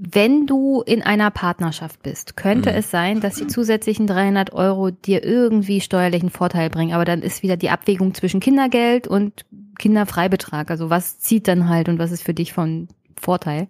Wenn 0.00 0.46
du 0.46 0.82
in 0.82 1.02
einer 1.02 1.30
Partnerschaft 1.32 2.02
bist, 2.02 2.36
könnte 2.36 2.70
Mhm. 2.70 2.76
es 2.76 2.90
sein, 2.90 3.20
dass 3.20 3.34
die 3.34 3.48
zusätzlichen 3.48 4.06
300 4.06 4.52
Euro 4.52 4.90
dir 4.92 5.24
irgendwie 5.24 5.80
steuerlichen 5.80 6.30
Vorteil 6.30 6.70
bringen. 6.70 6.94
Aber 6.94 7.04
dann 7.04 7.20
ist 7.20 7.42
wieder 7.42 7.56
die 7.56 7.70
Abwägung 7.70 8.14
zwischen 8.14 8.38
Kindergeld 8.38 9.08
und 9.08 9.44
Kinderfreibetrag. 9.78 10.70
Also 10.70 10.88
was 10.88 11.18
zieht 11.18 11.48
dann 11.48 11.68
halt 11.68 11.88
und 11.88 11.98
was 11.98 12.12
ist 12.12 12.22
für 12.22 12.34
dich 12.34 12.52
von 12.52 12.86
Vorteil. 13.20 13.66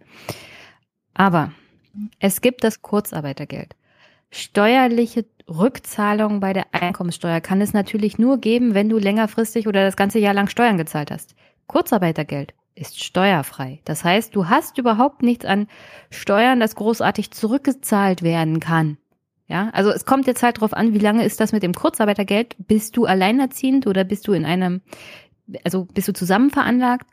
Aber 1.14 1.52
es 2.20 2.42
gibt 2.42 2.62
das 2.62 2.82
Kurzarbeitergeld. 2.82 3.74
Steuerliche 4.30 5.24
Rückzahlung 5.48 6.40
bei 6.40 6.52
der 6.52 6.66
Einkommenssteuer 6.72 7.40
kann 7.40 7.62
es 7.62 7.72
natürlich 7.72 8.18
nur 8.18 8.38
geben, 8.38 8.74
wenn 8.74 8.90
du 8.90 8.98
längerfristig 8.98 9.66
oder 9.66 9.82
das 9.82 9.96
ganze 9.96 10.18
Jahr 10.18 10.34
lang 10.34 10.48
Steuern 10.48 10.76
gezahlt 10.76 11.10
hast. 11.10 11.34
Kurzarbeitergeld 11.68 12.54
ist 12.74 13.02
steuerfrei. 13.02 13.80
Das 13.84 14.04
heißt, 14.04 14.34
du 14.34 14.48
hast 14.48 14.78
überhaupt 14.78 15.22
nichts 15.22 15.44
an 15.44 15.68
Steuern, 16.10 16.60
das 16.60 16.74
großartig 16.74 17.30
zurückgezahlt 17.30 18.22
werden 18.22 18.60
kann. 18.60 18.98
Ja, 19.46 19.70
also 19.72 19.90
es 19.90 20.04
kommt 20.04 20.26
jetzt 20.26 20.42
halt 20.42 20.60
drauf 20.60 20.74
an, 20.74 20.92
wie 20.92 20.98
lange 20.98 21.24
ist 21.24 21.40
das 21.40 21.52
mit 21.52 21.62
dem 21.62 21.74
Kurzarbeitergeld? 21.74 22.54
Bist 22.58 22.96
du 22.96 23.06
alleinerziehend 23.06 23.86
oder 23.86 24.04
bist 24.04 24.28
du 24.28 24.32
in 24.32 24.44
einem, 24.44 24.82
also 25.64 25.86
bist 25.86 26.08
du 26.08 26.12
zusammen 26.12 26.50
veranlagt? 26.50 27.06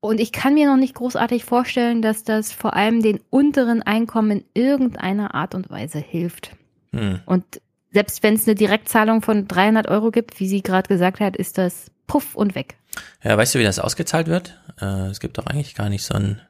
Und 0.00 0.18
ich 0.18 0.32
kann 0.32 0.54
mir 0.54 0.68
noch 0.68 0.78
nicht 0.78 0.94
großartig 0.94 1.44
vorstellen, 1.44 2.02
dass 2.02 2.24
das 2.24 2.52
vor 2.52 2.74
allem 2.74 3.02
den 3.02 3.20
unteren 3.30 3.82
Einkommen 3.82 4.30
in 4.30 4.44
irgendeiner 4.54 5.34
Art 5.34 5.54
und 5.54 5.70
Weise 5.70 5.98
hilft. 5.98 6.56
Hm. 6.92 7.20
Und 7.26 7.44
selbst 7.92 8.22
wenn 8.22 8.34
es 8.34 8.46
eine 8.46 8.54
Direktzahlung 8.54 9.22
von 9.22 9.46
300 9.46 9.88
Euro 9.88 10.10
gibt, 10.10 10.40
wie 10.40 10.48
sie 10.48 10.62
gerade 10.62 10.88
gesagt 10.88 11.20
hat, 11.20 11.36
ist 11.36 11.58
das 11.58 11.90
puff 12.10 12.34
und 12.34 12.54
weg. 12.54 12.76
Ja, 13.22 13.36
weißt 13.36 13.54
du, 13.54 13.58
wie 13.58 13.64
das 13.64 13.78
ausgezahlt 13.78 14.26
wird? 14.26 14.58
Äh, 14.80 15.06
es 15.08 15.20
gibt 15.20 15.38
doch 15.38 15.46
eigentlich 15.46 15.74
gar 15.74 15.88
nicht 15.88 16.04
so 16.04 16.14
einen 16.14 16.40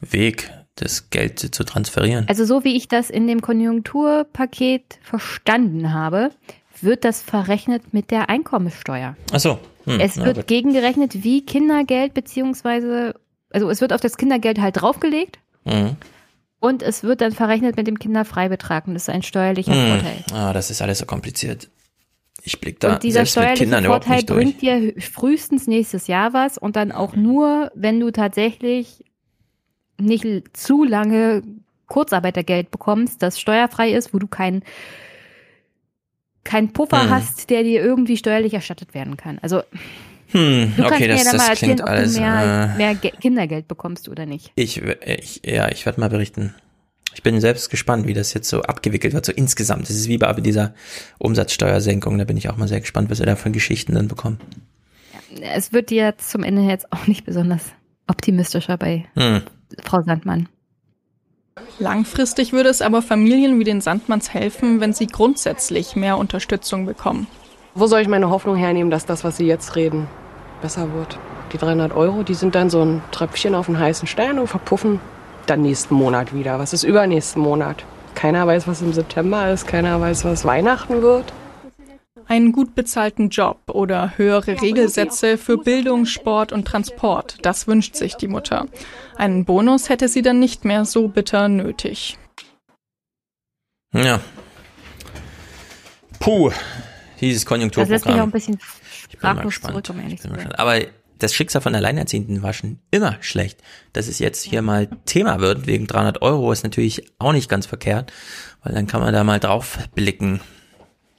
Weg, 0.00 0.50
das 0.76 1.10
Geld 1.10 1.38
zu 1.40 1.64
transferieren. 1.64 2.26
Also 2.28 2.44
so 2.44 2.64
wie 2.64 2.76
ich 2.76 2.88
das 2.88 3.10
in 3.10 3.26
dem 3.26 3.40
Konjunkturpaket 3.42 4.98
verstanden 5.02 5.92
habe, 5.92 6.30
wird 6.80 7.04
das 7.04 7.22
verrechnet 7.22 7.92
mit 7.94 8.10
der 8.10 8.28
Einkommenssteuer. 8.28 9.16
Ach 9.32 9.40
so. 9.40 9.58
Hm, 9.84 10.00
es 10.00 10.16
wird 10.16 10.36
gut. 10.36 10.46
gegengerechnet 10.46 11.22
wie 11.24 11.44
Kindergeld 11.44 12.14
beziehungsweise, 12.14 13.14
also 13.50 13.70
es 13.70 13.80
wird 13.80 13.92
auf 13.92 14.00
das 14.00 14.16
Kindergeld 14.16 14.60
halt 14.60 14.80
draufgelegt 14.80 15.38
Mhm. 15.64 15.96
und 16.60 16.82
es 16.82 17.02
wird 17.02 17.20
dann 17.22 17.32
verrechnet 17.32 17.76
mit 17.76 17.86
dem 17.86 17.98
Kinderfreibetrag 17.98 18.86
und 18.86 18.94
das 18.94 19.04
ist 19.04 19.08
ein 19.10 19.22
steuerlicher 19.22 19.72
Hm. 19.74 19.88
Vorteil. 20.00 20.24
Ah, 20.32 20.52
das 20.52 20.70
ist 20.70 20.82
alles 20.82 20.98
so 20.98 21.06
kompliziert. 21.06 21.68
Ich 22.46 22.60
blick 22.60 22.78
da 22.78 22.94
und 22.94 23.02
dieser 23.02 23.24
selbst 23.24 23.38
mit 23.38 23.54
Kindern 23.54 23.84
überhaupt 23.86 24.04
Vorteil 24.04 24.16
nicht 24.18 24.30
durch. 24.30 24.44
bringt 24.44 24.60
dir 24.62 25.00
frühestens 25.00 25.66
nächstes 25.66 26.06
Jahr 26.08 26.34
was 26.34 26.58
und 26.58 26.76
dann 26.76 26.92
auch 26.92 27.16
nur, 27.16 27.72
wenn 27.74 27.98
du 28.00 28.10
tatsächlich 28.10 29.02
nicht 29.98 30.26
zu 30.56 30.84
lange 30.84 31.42
Kurzarbeitergeld 31.86 32.70
bekommst, 32.70 33.22
das 33.22 33.40
steuerfrei 33.40 33.92
ist, 33.92 34.12
wo 34.12 34.18
du 34.18 34.26
keinen 34.26 34.62
kein 36.44 36.72
Puffer 36.74 37.02
Hm. 37.04 37.10
hast, 37.10 37.48
der 37.48 37.62
dir 37.62 37.82
irgendwie 37.82 38.18
steuerlich 38.18 38.52
erstattet 38.52 38.92
werden 38.92 39.16
kann. 39.16 39.38
Also 39.40 39.62
Hm, 40.32 40.74
du 40.76 40.84
okay, 40.84 41.08
das, 41.08 41.24
ja 41.24 41.32
das 41.32 41.48
erzählen, 41.48 41.76
klingt 41.76 41.80
ob 41.82 41.88
alles. 41.88 42.14
du 42.14 42.20
mehr, 42.20 42.72
äh, 42.74 42.76
mehr 42.76 42.94
Ge 42.96 43.12
Kindergeld 43.12 43.68
bekommst 43.68 44.08
oder 44.08 44.26
nicht. 44.26 44.52
ich, 44.56 44.82
ich, 44.82 45.40
ja, 45.46 45.68
ich 45.70 45.86
werde 45.86 46.00
mal 46.00 46.10
berichten. 46.10 46.54
Ich 47.14 47.22
bin 47.22 47.40
selbst 47.40 47.70
gespannt, 47.70 48.06
wie 48.06 48.14
das 48.14 48.34
jetzt 48.34 48.48
so 48.48 48.62
abgewickelt 48.62 49.14
wird, 49.14 49.24
so 49.24 49.32
insgesamt. 49.32 49.88
Das 49.88 49.96
ist 49.96 50.08
wie 50.08 50.18
bei 50.18 50.32
dieser 50.34 50.74
Umsatzsteuersenkung. 51.18 52.18
Da 52.18 52.24
bin 52.24 52.36
ich 52.36 52.50
auch 52.50 52.56
mal 52.56 52.68
sehr 52.68 52.80
gespannt, 52.80 53.10
was 53.10 53.20
wir 53.20 53.26
da 53.26 53.36
für 53.36 53.50
Geschichten 53.50 53.94
dann 53.94 54.08
bekommen. 54.08 54.40
Es 55.40 55.72
wird 55.72 55.90
dir 55.90 56.14
zum 56.18 56.42
Ende 56.42 56.62
jetzt 56.62 56.92
auch 56.92 57.06
nicht 57.06 57.24
besonders 57.24 57.62
optimistischer 58.06 58.76
bei 58.76 59.06
Hm. 59.14 59.42
Frau 59.82 60.02
Sandmann. 60.02 60.48
Langfristig 61.78 62.52
würde 62.52 62.68
es 62.68 62.82
aber 62.82 63.02
Familien 63.02 63.58
wie 63.58 63.64
den 63.64 63.80
Sandmanns 63.80 64.32
helfen, 64.32 64.80
wenn 64.80 64.92
sie 64.92 65.06
grundsätzlich 65.06 65.96
mehr 65.96 66.18
Unterstützung 66.18 66.86
bekommen. 66.86 67.26
Wo 67.74 67.86
soll 67.86 68.00
ich 68.00 68.08
meine 68.08 68.30
Hoffnung 68.30 68.56
hernehmen, 68.56 68.90
dass 68.90 69.06
das, 69.06 69.24
was 69.24 69.36
Sie 69.36 69.46
jetzt 69.46 69.74
reden, 69.74 70.06
besser 70.62 70.92
wird? 70.92 71.18
Die 71.52 71.58
300 71.58 71.92
Euro, 71.92 72.22
die 72.22 72.34
sind 72.34 72.54
dann 72.54 72.70
so 72.70 72.84
ein 72.84 73.02
Tröpfchen 73.10 73.54
auf 73.54 73.68
einen 73.68 73.78
heißen 73.78 74.06
Stein 74.06 74.38
und 74.38 74.46
verpuffen 74.48 75.00
dann 75.46 75.62
nächsten 75.62 75.94
Monat 75.94 76.34
wieder. 76.34 76.58
Was 76.58 76.72
ist 76.72 76.84
übernächsten 76.84 77.42
Monat? 77.42 77.84
Keiner 78.14 78.46
weiß, 78.46 78.66
was 78.68 78.80
im 78.82 78.92
September 78.92 79.50
ist, 79.52 79.66
keiner 79.66 80.00
weiß, 80.00 80.24
was 80.24 80.44
Weihnachten 80.44 81.02
wird. 81.02 81.32
Einen 82.26 82.52
gut 82.52 82.74
bezahlten 82.74 83.28
Job 83.28 83.58
oder 83.68 84.16
höhere 84.16 84.62
Regelsätze 84.62 85.36
für 85.36 85.58
Bildung, 85.58 86.06
Sport 86.06 86.52
und 86.52 86.64
Transport, 86.66 87.36
das 87.42 87.66
wünscht 87.66 87.96
sich 87.96 88.14
die 88.14 88.28
Mutter. 88.28 88.66
Einen 89.16 89.44
Bonus 89.44 89.90
hätte 89.90 90.08
sie 90.08 90.22
dann 90.22 90.38
nicht 90.38 90.64
mehr 90.64 90.86
so 90.86 91.08
bitter 91.08 91.48
nötig. 91.48 92.16
Ja. 93.92 94.20
Puh, 96.18 96.50
dieses 97.20 97.44
Das 97.44 97.58
lässt 97.58 98.06
mich 98.06 98.14
auch 98.14 98.20
Konjunkturprogramm. 98.20 98.20
ein 98.28 98.30
bisschen 98.30 98.58
Ich 99.10 99.18
bin 99.18 99.20
mal 99.22 99.30
sprachlos 99.32 99.44
gespannt. 99.44 99.86
zurück, 99.86 99.96
um 99.98 100.02
ehrlich 100.02 100.14
Ich 100.14 100.20
zu 100.22 100.28
sein. 100.28 100.52
Aber 100.54 100.78
das 101.24 101.34
Schicksal 101.34 101.60
von 101.62 101.74
Alleinerziehenden 101.74 102.42
war 102.42 102.52
schon 102.52 102.78
immer 102.90 103.16
schlecht. 103.20 103.60
Dass 103.92 104.06
es 104.08 104.18
jetzt 104.18 104.42
hier 104.42 104.62
mal 104.62 104.88
Thema 105.06 105.40
wird 105.40 105.66
wegen 105.66 105.86
300 105.86 106.22
Euro 106.22 106.52
ist 106.52 106.62
natürlich 106.64 107.04
auch 107.18 107.32
nicht 107.32 107.48
ganz 107.48 107.66
verkehrt, 107.66 108.12
weil 108.62 108.72
dann 108.74 108.86
kann 108.86 109.00
man 109.00 109.12
da 109.12 109.24
mal 109.24 109.40
drauf 109.40 109.78
blicken. 109.94 110.40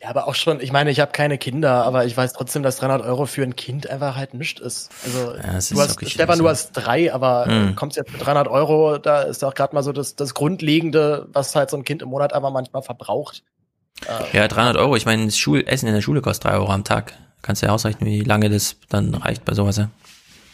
Ja, 0.02 0.10
aber 0.12 0.28
auch 0.28 0.36
schon, 0.36 0.60
ich 0.62 0.72
meine, 0.72 0.92
ich 0.92 1.00
habe 1.00 1.12
keine 1.12 1.38
Kinder, 1.40 1.84
aber 1.84 2.06
ich 2.06 2.16
weiß 2.16 2.34
trotzdem, 2.34 2.62
dass 2.62 2.78
300 2.78 3.02
Euro 3.08 3.26
für 3.26 3.42
ein 3.42 3.56
Kind 3.56 3.90
einfach 3.90 4.16
halt 4.16 4.36
nichts 4.36 4.62
ist. 4.62 4.90
Also, 5.04 5.32
es 5.32 5.70
du 5.70 5.76
ist 5.80 5.82
hast, 5.82 6.10
Stefan, 6.12 6.38
so. 6.38 6.44
du 6.44 6.50
hast 6.50 6.74
drei, 6.74 7.12
aber 7.12 7.48
Mhm. 7.48 7.76
kommst 7.76 7.98
jetzt 7.98 8.12
mit 8.12 8.24
300 8.24 8.48
Euro, 8.48 9.00
da 9.00 9.24
ist 9.24 9.44
auch 9.44 9.56
gerade 9.56 9.74
mal 9.74 9.82
so 9.82 9.92
das, 9.92 10.16
das 10.16 10.36
Grundlegende, 10.36 11.28
was 11.34 11.56
halt 11.56 11.72
so 11.72 11.78
ein 11.78 11.84
Kind 11.84 12.04
im 12.04 12.10
Monat 12.10 12.34
einfach 12.34 12.52
manchmal 12.52 12.84
verbraucht. 12.84 13.42
Äh, 14.08 14.38
Ja, 14.38 14.48
300 14.48 14.78
Euro. 14.78 14.96
Ich 14.96 15.06
meine, 15.08 15.26
das 15.26 15.38
Schulessen 15.38 15.88
in 15.88 15.96
der 15.96 16.02
Schule 16.02 16.22
kostet 16.22 16.52
3 16.52 16.58
Euro 16.58 16.72
am 16.72 16.84
Tag. 16.84 17.14
Kannst 17.46 17.62
du 17.62 17.68
ja 17.68 17.74
ausrechnen, 17.74 18.10
wie 18.10 18.24
lange 18.24 18.50
das 18.50 18.78
dann 18.90 19.14
reicht 19.14 19.46
bei 19.46 19.54
sowas. 19.54 19.78
Ja? 19.78 19.90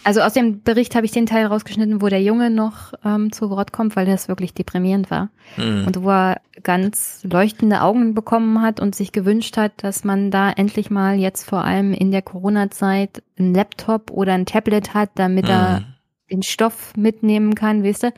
Also 0.03 0.19
aus 0.21 0.33
dem 0.33 0.61
Bericht 0.61 0.93
habe 0.95 1.05
ich 1.05 1.11
den 1.13 1.25
Teil 1.25 1.45
rausgeschnitten, 1.45 2.01
wo 2.01 2.09
der 2.09 2.21
Junge 2.21 2.49
noch 2.49 2.91
ähm, 3.05 3.31
zu 3.31 3.49
Wort 3.49 3.71
kommt, 3.71 3.95
weil 3.95 4.05
das 4.05 4.27
wirklich 4.27 4.53
deprimierend 4.53 5.09
war. 5.09 5.29
Mhm. 5.55 5.85
Und 5.87 6.03
wo 6.03 6.09
er 6.09 6.41
ganz 6.63 7.21
leuchtende 7.23 7.81
Augen 7.81 8.13
bekommen 8.13 8.61
hat 8.61 8.81
und 8.81 8.93
sich 8.93 9.13
gewünscht 9.13 9.55
hat, 9.55 9.71
dass 9.77 10.03
man 10.03 10.29
da 10.29 10.51
endlich 10.51 10.89
mal 10.89 11.15
jetzt 11.17 11.47
vor 11.47 11.63
allem 11.63 11.93
in 11.93 12.11
der 12.11 12.23
Corona-Zeit 12.23 13.23
einen 13.39 13.53
Laptop 13.53 14.11
oder 14.11 14.33
ein 14.33 14.45
Tablet 14.45 14.93
hat, 14.93 15.11
damit 15.15 15.47
er 15.47 15.79
Mhm. 15.79 15.85
den 16.29 16.43
Stoff 16.43 16.93
mitnehmen 16.97 17.55
kann, 17.55 17.83
weißt 17.83 18.03
du? 18.03 18.11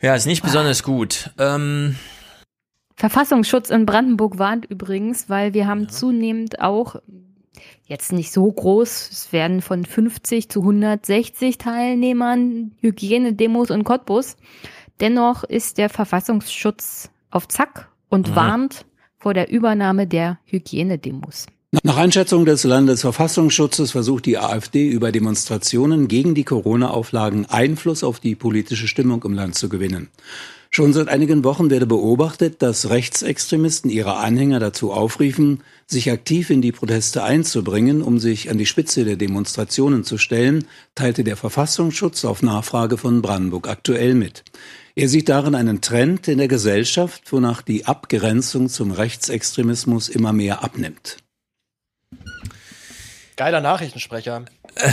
Ja, 0.00 0.14
ist 0.14 0.26
nicht 0.26 0.42
besonders 0.42 0.82
gut. 0.82 1.30
Ähm, 1.38 1.96
Verfassungsschutz 2.98 3.70
in 3.70 3.86
Brandenburg 3.86 4.40
warnt 4.40 4.64
übrigens, 4.66 5.30
weil 5.30 5.54
wir 5.54 5.68
haben 5.68 5.88
zunehmend 5.88 6.60
auch, 6.60 6.96
jetzt 7.84 8.12
nicht 8.12 8.32
so 8.32 8.50
groß, 8.50 9.10
es 9.12 9.32
werden 9.32 9.62
von 9.62 9.84
50 9.84 10.48
zu 10.48 10.62
160 10.62 11.58
Teilnehmern 11.58 12.72
Hygienedemos 12.80 13.70
in 13.70 13.84
Cottbus. 13.84 14.36
Dennoch 14.98 15.44
ist 15.44 15.78
der 15.78 15.90
Verfassungsschutz 15.90 17.10
auf 17.30 17.46
Zack 17.46 17.88
und 18.08 18.30
Mhm. 18.30 18.34
warnt 18.34 18.84
vor 19.16 19.32
der 19.32 19.48
Übernahme 19.48 20.08
der 20.08 20.40
Hygienedemos. 20.46 21.46
Nach 21.84 21.98
Einschätzung 21.98 22.46
des 22.46 22.64
Landesverfassungsschutzes 22.64 23.92
versucht 23.92 24.26
die 24.26 24.38
AfD 24.38 24.88
über 24.88 25.12
Demonstrationen 25.12 26.08
gegen 26.08 26.34
die 26.34 26.44
Corona-Auflagen 26.44 27.46
Einfluss 27.46 28.02
auf 28.02 28.18
die 28.18 28.34
politische 28.34 28.88
Stimmung 28.88 29.22
im 29.22 29.34
Land 29.34 29.54
zu 29.54 29.68
gewinnen. 29.68 30.08
Schon 30.70 30.92
seit 30.92 31.08
einigen 31.08 31.44
Wochen 31.44 31.70
werde 31.70 31.86
beobachtet, 31.86 32.60
dass 32.60 32.90
Rechtsextremisten 32.90 33.90
ihre 33.90 34.16
Anhänger 34.16 34.60
dazu 34.60 34.92
aufriefen, 34.92 35.62
sich 35.86 36.10
aktiv 36.10 36.50
in 36.50 36.60
die 36.60 36.72
Proteste 36.72 37.22
einzubringen, 37.22 38.02
um 38.02 38.18
sich 38.18 38.50
an 38.50 38.58
die 38.58 38.66
Spitze 38.66 39.04
der 39.04 39.16
Demonstrationen 39.16 40.04
zu 40.04 40.18
stellen, 40.18 40.66
teilte 40.94 41.24
der 41.24 41.36
Verfassungsschutz 41.36 42.24
auf 42.24 42.42
Nachfrage 42.42 42.98
von 42.98 43.22
Brandenburg 43.22 43.68
aktuell 43.68 44.14
mit. 44.14 44.44
Er 44.94 45.08
sieht 45.08 45.28
darin 45.28 45.54
einen 45.54 45.80
Trend 45.80 46.28
in 46.28 46.38
der 46.38 46.48
Gesellschaft, 46.48 47.32
wonach 47.32 47.62
die 47.62 47.86
Abgrenzung 47.86 48.68
zum 48.68 48.90
Rechtsextremismus 48.90 50.08
immer 50.08 50.32
mehr 50.32 50.62
abnimmt. 50.62 51.18
Geiler 53.38 53.60
Nachrichtensprecher. 53.62 54.44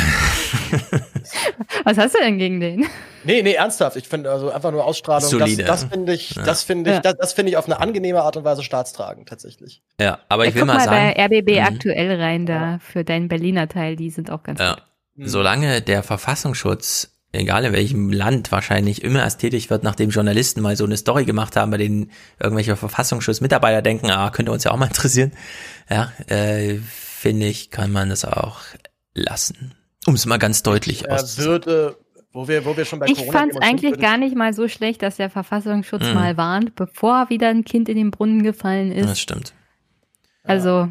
Was 1.84 1.98
hast 1.98 2.14
du 2.16 2.20
denn 2.20 2.38
gegen 2.38 2.60
den? 2.60 2.86
Nee, 3.24 3.42
nee, 3.42 3.54
ernsthaft. 3.54 3.96
Ich 3.98 4.08
finde 4.08 4.32
also 4.32 4.52
einfach 4.52 4.72
nur 4.72 4.86
Ausstrahlung. 4.86 5.28
Solide. 5.28 5.64
Das, 5.64 5.82
das 5.82 5.90
finde 5.92 6.14
ich, 6.14 6.36
Ja. 6.36 6.44
das 6.44 6.64
finde 6.64 6.90
ich, 6.92 6.96
Ja. 6.98 7.02
das, 7.02 7.16
das 7.18 7.34
finde 7.34 7.50
ich 7.52 7.58
auf 7.58 7.66
eine 7.66 7.80
angenehme 7.80 8.22
Art 8.22 8.38
und 8.38 8.44
Weise 8.44 8.62
staatstragend 8.64 9.28
tatsächlich. 9.28 9.82
Ja, 10.00 10.20
aber 10.30 10.46
ich 10.46 10.54
will 10.54 10.62
Guck 10.62 10.68
mal 10.68 10.78
mal 10.78 10.86
sagen. 10.86 11.14
bei 11.16 11.24
RBB 11.26 11.60
Mhm. 11.60 11.66
aktuell 11.76 12.22
rein 12.22 12.46
da 12.46 12.78
für 12.80 13.04
deinen 13.04 13.28
Berliner 13.28 13.68
Teil, 13.68 13.96
die 13.96 14.12
sind 14.12 14.30
auch 14.30 14.44
ganz 14.44 14.60
Ja. 14.60 14.76
gut. 14.76 14.84
Solange 15.28 15.82
der 15.82 16.04
Verfassungsschutz, 16.04 17.10
egal 17.32 17.66
in 17.66 17.74
welchem 17.74 18.12
Land, 18.12 18.52
wahrscheinlich 18.52 19.02
immer 19.04 19.22
erst 19.24 19.40
tätig 19.42 19.72
wird, 19.72 19.82
nachdem 19.84 20.12
Journalisten 20.12 20.62
mal 20.62 20.76
so 20.78 20.86
eine 20.86 20.98
Story 20.98 21.26
gemacht 21.26 21.56
haben, 21.56 21.72
bei 21.72 21.78
denen 21.78 22.12
irgendwelche 22.40 22.76
Verfassungsschutzmitarbeiter 22.76 23.82
denken, 23.82 24.12
ah, 24.12 24.30
könnte 24.30 24.52
uns 24.52 24.64
ja 24.66 24.72
auch 24.72 24.78
mal 24.78 24.86
interessieren. 24.88 25.32
Ja, 25.90 26.12
äh, 26.28 26.80
finde 27.26 27.48
ich, 27.48 27.72
kann 27.72 27.92
man 27.92 28.10
das 28.10 28.24
auch 28.24 28.60
lassen. 29.16 29.74
Um 30.06 30.14
es 30.14 30.28
mal 30.28 30.38
ganz 30.38 30.62
deutlich 30.62 31.06
Äh, 31.06 31.08
auszusagen. 31.10 31.46
würde, 31.52 31.98
wo 32.32 32.48
wir, 32.48 32.66
wo 32.66 32.78
wir 32.78 32.86
schon 32.86 33.00
bei 33.00 33.08
Ich 33.08 33.26
fand 33.26 33.52
es 33.54 33.58
eigentlich 33.62 33.98
gar 34.00 34.18
nicht 34.18 34.36
mal 34.36 34.54
so 34.54 34.68
schlecht, 34.68 35.02
dass 35.02 35.16
der 35.18 35.32
Verfassungsschutz 35.32 36.04
Mhm. 36.04 36.14
mal 36.14 36.38
warnt, 36.38 36.76
bevor 36.76 37.30
wieder 37.32 37.48
ein 37.50 37.64
Kind 37.66 37.90
in 37.90 37.98
den 37.98 38.12
Brunnen 38.12 38.44
gefallen 38.44 38.92
ist. 38.92 39.10
Das 39.10 39.20
stimmt. 39.20 39.54
Also, 40.44 40.90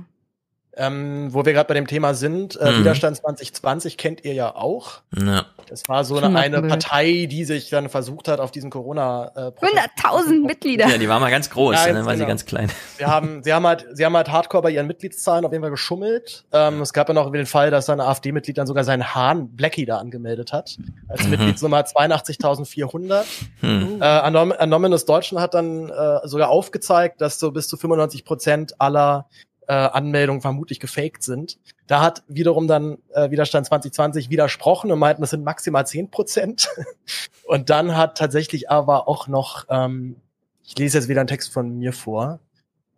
Ähm, 0.76 1.28
wo 1.32 1.44
wir 1.44 1.52
gerade 1.52 1.68
bei 1.68 1.74
dem 1.74 1.86
Thema 1.86 2.14
sind, 2.14 2.56
äh, 2.60 2.72
Mhm. 2.72 2.80
Widerstand 2.80 3.16
2020 3.18 3.96
kennt 3.96 4.24
ihr 4.24 4.34
ja 4.34 4.54
auch. 4.56 5.02
Ja. 5.16 5.46
Das 5.68 5.82
war 5.88 6.04
so 6.04 6.16
eine, 6.18 6.38
eine. 6.38 6.62
Partei, 6.62 7.26
die 7.30 7.44
sich 7.44 7.70
dann 7.70 7.88
versucht 7.88 8.28
hat, 8.28 8.40
auf 8.40 8.50
diesen 8.50 8.70
Corona 8.70 9.28
äh, 9.36 9.50
Protest- 9.52 9.78
100.000 10.02 10.44
Mitglieder. 10.46 10.88
Ja, 10.88 10.98
die 10.98 11.08
war 11.08 11.20
mal 11.20 11.30
ganz 11.30 11.48
groß, 11.50 11.74
Ja, 11.76 11.92
ne, 11.92 11.98
jetzt 11.98 12.06
war 12.06 12.12
sie 12.12 12.18
genau. 12.18 12.28
ganz 12.28 12.44
klein. 12.44 12.70
Sie 12.98 13.04
haben, 13.06 13.42
sie 13.42 13.52
haben 13.52 13.66
halt, 13.66 13.86
sie 13.92 14.04
haben 14.04 14.16
halt 14.16 14.30
Hardcore 14.30 14.62
bei 14.64 14.70
ihren 14.70 14.86
Mitgliedszahlen 14.86 15.44
auf 15.46 15.52
jeden 15.52 15.62
Fall 15.62 15.70
geschummelt. 15.70 16.44
Ähm, 16.52 16.80
es 16.82 16.92
gab 16.92 17.08
ja 17.08 17.14
noch 17.14 17.30
den 17.32 17.46
Fall, 17.46 17.70
dass 17.70 17.88
ein 17.88 18.00
AfD-Mitglied 18.00 18.58
dann 18.58 18.66
sogar 18.66 18.84
seinen 18.84 19.14
Hahn 19.14 19.48
Blackie 19.56 19.86
da 19.86 19.98
angemeldet 19.98 20.52
hat. 20.52 20.76
Als 21.08 21.24
Mhm. 21.24 21.30
Mitgliedsnummer 21.30 21.84
82.400. 21.86 23.24
Hm. 23.60 24.00
Äh, 24.00 24.04
Anom 24.04 24.52
Anonymous 24.58 25.04
Deutschland 25.06 25.42
hat 25.42 25.54
dann 25.54 25.88
äh, 25.88 26.26
sogar 26.26 26.48
aufgezeigt, 26.50 27.20
dass 27.20 27.38
so 27.38 27.50
bis 27.52 27.68
zu 27.68 27.76
95 27.76 28.24
Prozent 28.24 28.80
aller 28.80 29.26
äh, 29.66 29.72
Anmeldungen 29.72 30.40
vermutlich 30.40 30.80
gefaked 30.80 31.22
sind. 31.22 31.58
Da 31.86 32.00
hat 32.00 32.22
wiederum 32.28 32.68
dann 32.68 32.98
äh, 33.12 33.30
Widerstand 33.30 33.66
2020 33.66 34.30
widersprochen 34.30 34.90
und 34.90 34.98
meinten, 34.98 35.22
das 35.22 35.30
sind 35.30 35.44
maximal 35.44 35.86
10 35.86 36.10
Prozent. 36.10 36.68
und 37.46 37.70
dann 37.70 37.96
hat 37.96 38.18
tatsächlich 38.18 38.70
aber 38.70 39.08
auch 39.08 39.28
noch, 39.28 39.66
ähm, 39.68 40.16
ich 40.64 40.78
lese 40.78 40.98
jetzt 40.98 41.08
wieder 41.08 41.20
einen 41.20 41.28
Text 41.28 41.52
von 41.52 41.78
mir 41.78 41.92
vor, 41.92 42.40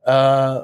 äh, 0.04 0.60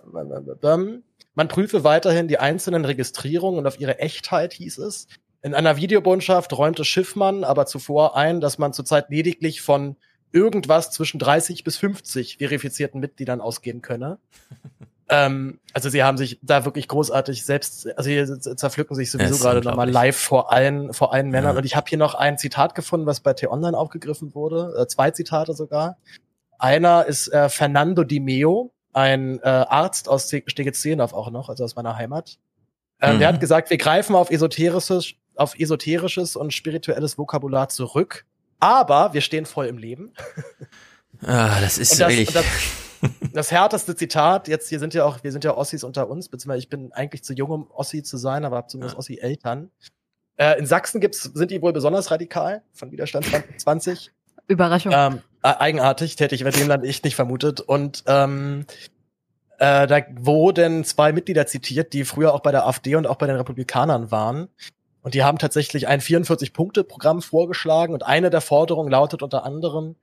man 1.35 1.49
prüfe 1.49 1.83
weiterhin 1.85 2.29
die 2.29 2.39
einzelnen 2.39 2.85
Registrierungen 2.85 3.59
und 3.59 3.67
auf 3.67 3.81
ihre 3.81 3.99
Echtheit, 3.99 4.53
hieß 4.53 4.79
es. 4.79 5.09
In 5.43 5.55
einer 5.55 5.77
Videobotschaft 5.77 6.57
räumte 6.57 6.85
Schiffmann 6.85 7.43
aber 7.43 7.67
zuvor 7.67 8.17
ein, 8.17 8.41
dass 8.41 8.59
man 8.59 8.73
zurzeit 8.73 9.11
lediglich 9.11 9.61
von 9.61 9.97
irgendwas 10.31 10.91
zwischen 10.91 11.19
30 11.19 11.65
bis 11.65 11.77
50 11.79 12.39
verifizierten 12.39 13.01
Mitgliedern 13.01 13.41
ausgehen 13.41 13.83
könne. 13.83 14.19
ähm, 15.13 15.61
also 15.75 15.89
sie 15.91 16.03
haben 16.03 16.17
sich 16.17 16.39
da 16.43 16.65
wirklich 16.65 16.89
großartig 16.89 17.45
selbst, 17.45 17.87
also 17.97 18.09
hier 18.11 18.27
zerpflücken 18.41 18.97
sich 18.97 19.11
sowieso 19.11 19.37
gerade 19.39 19.61
nochmal 19.61 19.91
live 19.91 20.17
vor 20.17 20.51
allen, 20.51 20.93
vor 20.93 21.13
allen 21.13 21.29
Männern. 21.31 21.53
Ja. 21.55 21.59
Und 21.59 21.65
ich 21.65 21.77
habe 21.77 21.89
hier 21.89 21.99
noch 21.99 22.15
ein 22.15 22.39
Zitat 22.39 22.75
gefunden, 22.75 23.07
was 23.07 23.21
bei 23.21 23.35
T-Online 23.35 23.77
aufgegriffen 23.77 24.35
wurde, 24.35 24.75
äh, 24.79 24.87
zwei 24.87 25.11
Zitate 25.11 25.53
sogar. 25.55 25.99
Einer 26.59 27.05
ist 27.07 27.29
äh, 27.29 27.49
Fernando 27.49 28.05
Di 28.05 28.21
Meo, 28.21 28.73
ein 28.93 29.39
äh, 29.41 29.49
Arzt 29.49 30.09
aus 30.09 30.29
Ste- 30.29 30.45
Steglitz-Zehlendorf 30.47 31.13
auch 31.13 31.31
noch, 31.31 31.49
also 31.49 31.65
aus 31.65 31.77
meiner 31.77 31.97
Heimat. 31.97 32.39
Ähm, 33.01 33.19
Der 33.19 33.29
Mhm. 33.29 33.35
hat 33.35 33.41
gesagt, 33.41 33.71
wir 33.71 33.79
greifen 33.79 34.15
auf 34.15 34.31
esoterisches, 34.31 35.15
auf 35.35 35.59
esoterisches 35.59 36.37
und 36.37 36.53
spirituelles 36.55 37.19
Vokabular 37.19 37.69
zurück, 37.69 38.25
aber 38.61 39.13
wir 39.13 39.21
stehen 39.23 39.45
voll 39.47 39.67
im 39.67 39.77
Leben. 39.79 40.13
Ah, 41.27 41.61
das 41.61 41.79
ist 41.79 41.93
Und 41.93 42.01
das, 42.01 42.09
wirklich. 42.11 42.29
und 42.29 42.37
das, 42.37 42.45
das 43.33 43.51
härteste 43.51 43.97
Zitat, 43.97 44.49
jetzt 44.49 44.69
hier 44.69 44.79
sind 44.79 44.95
ja 44.95 45.05
auch, 45.05 45.23
wir 45.23 45.33
sind 45.33 45.45
ja 45.45 45.57
Ossis 45.57 45.85
unter 45.85 46.09
uns, 46.09 46.29
beziehungsweise 46.29 46.61
ich 46.61 46.69
bin 46.69 46.93
eigentlich 46.93 47.25
zu 47.25 47.35
jung, 47.35 47.51
um 47.51 47.71
Ossi 47.71 48.03
zu 48.03 48.17
sein, 48.17 48.45
aber 48.45 48.57
habe 48.57 48.69
zumindest 48.69 48.97
Ossi-Eltern. 48.97 49.71
Äh, 50.37 50.59
in 50.59 50.67
Sachsen 50.67 51.01
gibt's, 51.01 51.23
sind 51.23 51.51
die 51.51 51.61
wohl 51.63 51.73
besonders 51.73 52.11
radikal 52.11 52.63
von 52.73 52.91
Widerstand 52.91 53.27
2020. 53.27 54.13
Überraschung. 54.49 54.93
Ähm, 54.95 55.23
äh, 55.43 55.55
eigenartig, 55.59 56.19
hätte 56.19 56.35
ich 56.35 56.43
dem 56.43 56.69
Land 56.69 56.85
echt 56.85 57.05
nicht 57.05 57.17
vermutet. 57.17 57.61
Und 57.61 58.05
ähm, 58.07 58.67
äh, 59.59 59.87
da 59.87 60.01
wurden 60.17 60.85
zwei 60.85 61.13
Mitglieder 61.13 61.47
zitiert, 61.47 61.93
die 61.93 62.05
früher 62.05 62.35
auch 62.35 62.41
bei 62.41 62.51
der 62.51 62.67
AfD 62.67 62.97
und 62.97 63.07
auch 63.07 63.17
bei 63.17 63.27
den 63.27 63.37
Republikanern 63.37 64.11
waren. 64.11 64.49
Und 65.03 65.15
die 65.15 65.25
haben 65.25 65.39
tatsächlich 65.39 65.89
ein 65.89 66.01
44-Punkte-Programm 66.01 67.23
vorgeschlagen. 67.23 67.93
Und 67.93 68.05
eine 68.05 68.31
der 68.31 68.41
Forderungen 68.41 68.91
lautet 68.91 69.23
unter 69.23 69.45
anderem, 69.45 69.97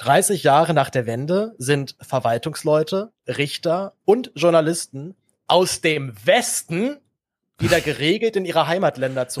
30 0.00 0.42
Jahre 0.42 0.72
nach 0.72 0.88
der 0.88 1.06
Wende 1.06 1.54
sind 1.58 1.94
Verwaltungsleute, 2.00 3.12
Richter 3.26 3.92
und 4.06 4.32
Journalisten 4.34 5.14
aus 5.46 5.82
dem 5.82 6.14
Westen 6.24 6.96
wieder 7.58 7.80
geregelt 7.82 8.34
in 8.36 8.46
ihre 8.46 8.66
Heimatländer 8.66 9.28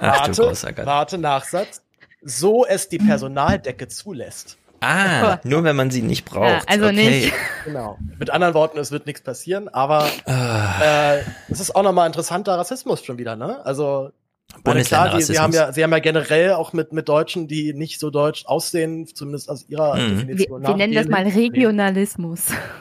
warte, 0.00 0.52
warte, 0.84 1.18
Nachsatz. 1.18 1.82
So 2.22 2.66
es 2.66 2.88
die 2.88 2.98
Personaldecke 2.98 3.86
zulässt. 3.86 4.58
Ah, 4.80 5.38
nur 5.44 5.62
wenn 5.64 5.76
man 5.76 5.90
sie 5.90 6.02
nicht 6.02 6.24
braucht. 6.24 6.48
Ja, 6.48 6.62
also 6.66 6.86
okay. 6.86 7.10
nicht. 7.10 7.32
Genau. 7.64 7.96
Mit 8.18 8.30
anderen 8.30 8.54
Worten, 8.54 8.78
es 8.78 8.90
wird 8.90 9.06
nichts 9.06 9.22
passieren, 9.22 9.68
aber 9.68 10.10
Ah, 10.26 11.14
äh, 11.14 11.22
es 11.48 11.60
ist 11.60 11.74
auch 11.74 11.82
nochmal 11.82 12.06
interessanter 12.08 12.58
Rassismus 12.58 13.04
schon 13.04 13.18
wieder, 13.18 13.36
ne? 13.36 13.64
Also 13.64 14.10
meine, 14.64 14.82
klar, 14.84 15.16
die, 15.16 15.22
sie 15.22 15.38
haben 15.38 15.52
ja, 15.52 15.72
sie 15.72 15.82
haben 15.84 15.92
ja 15.92 15.98
generell 15.98 16.52
auch 16.54 16.72
mit 16.72 16.92
mit 16.92 17.08
Deutschen, 17.08 17.46
die 17.46 17.72
nicht 17.74 18.00
so 18.00 18.10
deutsch 18.10 18.46
aussehen, 18.46 19.06
zumindest 19.06 19.48
aus 19.48 19.68
ihrer 19.68 19.94
Mhm. 19.96 20.00
Wir, 20.00 20.16
Definition. 20.34 20.62
wir 20.62 20.76
nennen 20.76 20.94
das 20.94 21.06
mal 21.06 21.22
Regionalismus. 21.24 22.40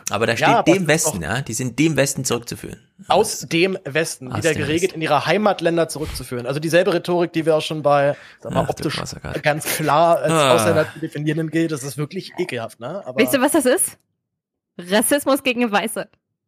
Aber 0.09 0.25
da 0.25 0.33
Ja, 0.33 0.61
steht 0.63 0.67
es 0.67 0.73
dem 0.79 0.87
Westen, 0.87 1.21
ja. 1.21 1.41
Die 1.41 1.53
sind 1.53 1.77
dem 1.77 1.95
Westen 1.95 2.23
zurückzuführen. 2.25 2.79
aus 3.07 3.41
dem 3.41 3.77
Westen 3.83 4.31
Aus 4.31 4.39
wieder 4.39 4.53
dem 4.53 4.59
geregelt 4.59 4.83
Westen. 4.83 4.95
in 4.95 5.01
ihre 5.01 5.25
Heimatländer 5.25 5.87
zurückzuführen. 5.89 6.45
Also 6.47 6.59
dieselbe 6.59 6.93
Rhetorik, 6.93 7.33
die 7.33 7.45
wir 7.45 7.55
auch 7.55 7.61
schon 7.61 7.81
bei 7.83 8.15
sag 8.39 8.53
mal, 8.53 8.63
Ach, 8.65 8.69
optisch 8.69 8.99
ganz 9.43 9.65
klar 9.65 10.19
als 10.19 10.31
Ah. 10.31 10.55
Ausländer 10.55 10.87
zu 10.93 10.99
definieren 10.99 11.49
gilt. 11.49 11.71
Das 11.71 11.83
ist 11.83 11.97
wirklich 11.97 12.31
ekelhaft, 12.37 12.79
ne? 12.79 13.03
Aber 13.05 13.21
Weißt 13.21 13.33
du, 13.33 13.41
was 13.41 13.51
das 13.51 13.65
ist? 13.65 13.97
Rassismus 14.79 15.43
gegen 15.43 15.71
Weiße. 15.71 16.07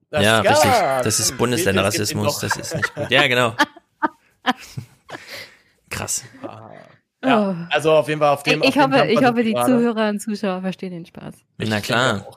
das, 0.10 0.24
ja, 0.24 0.42
ja, 0.44 0.52
richtig. 0.52 0.72
Das 1.04 1.20
ist 1.20 1.38
Bundesländerrassismus. 1.38 2.40
Das 2.40 2.56
ist 2.56 2.76
nicht 2.76 2.94
gut. 2.96 3.10
Ja, 3.12 3.28
genau. 3.28 3.54
Krass. 5.90 6.24
Ja, 7.24 7.68
also 7.72 7.94
auf 7.94 8.08
jeden 8.08 8.20
Fall 8.20 8.34
auf 8.34 8.44
dem. 8.44 8.62
ich 8.62 8.80
auf 8.80 8.86
hoffe, 8.86 9.08
ich 9.08 9.24
hoffe, 9.24 9.44
die 9.44 9.54
gerade. 9.54 9.72
Zuhörer 9.72 10.10
und 10.10 10.20
Zuschauer 10.20 10.62
verstehen 10.62 10.92
den 10.92 11.06
Spaß. 11.06 11.36
Na 11.58 11.82
klar. 11.82 12.28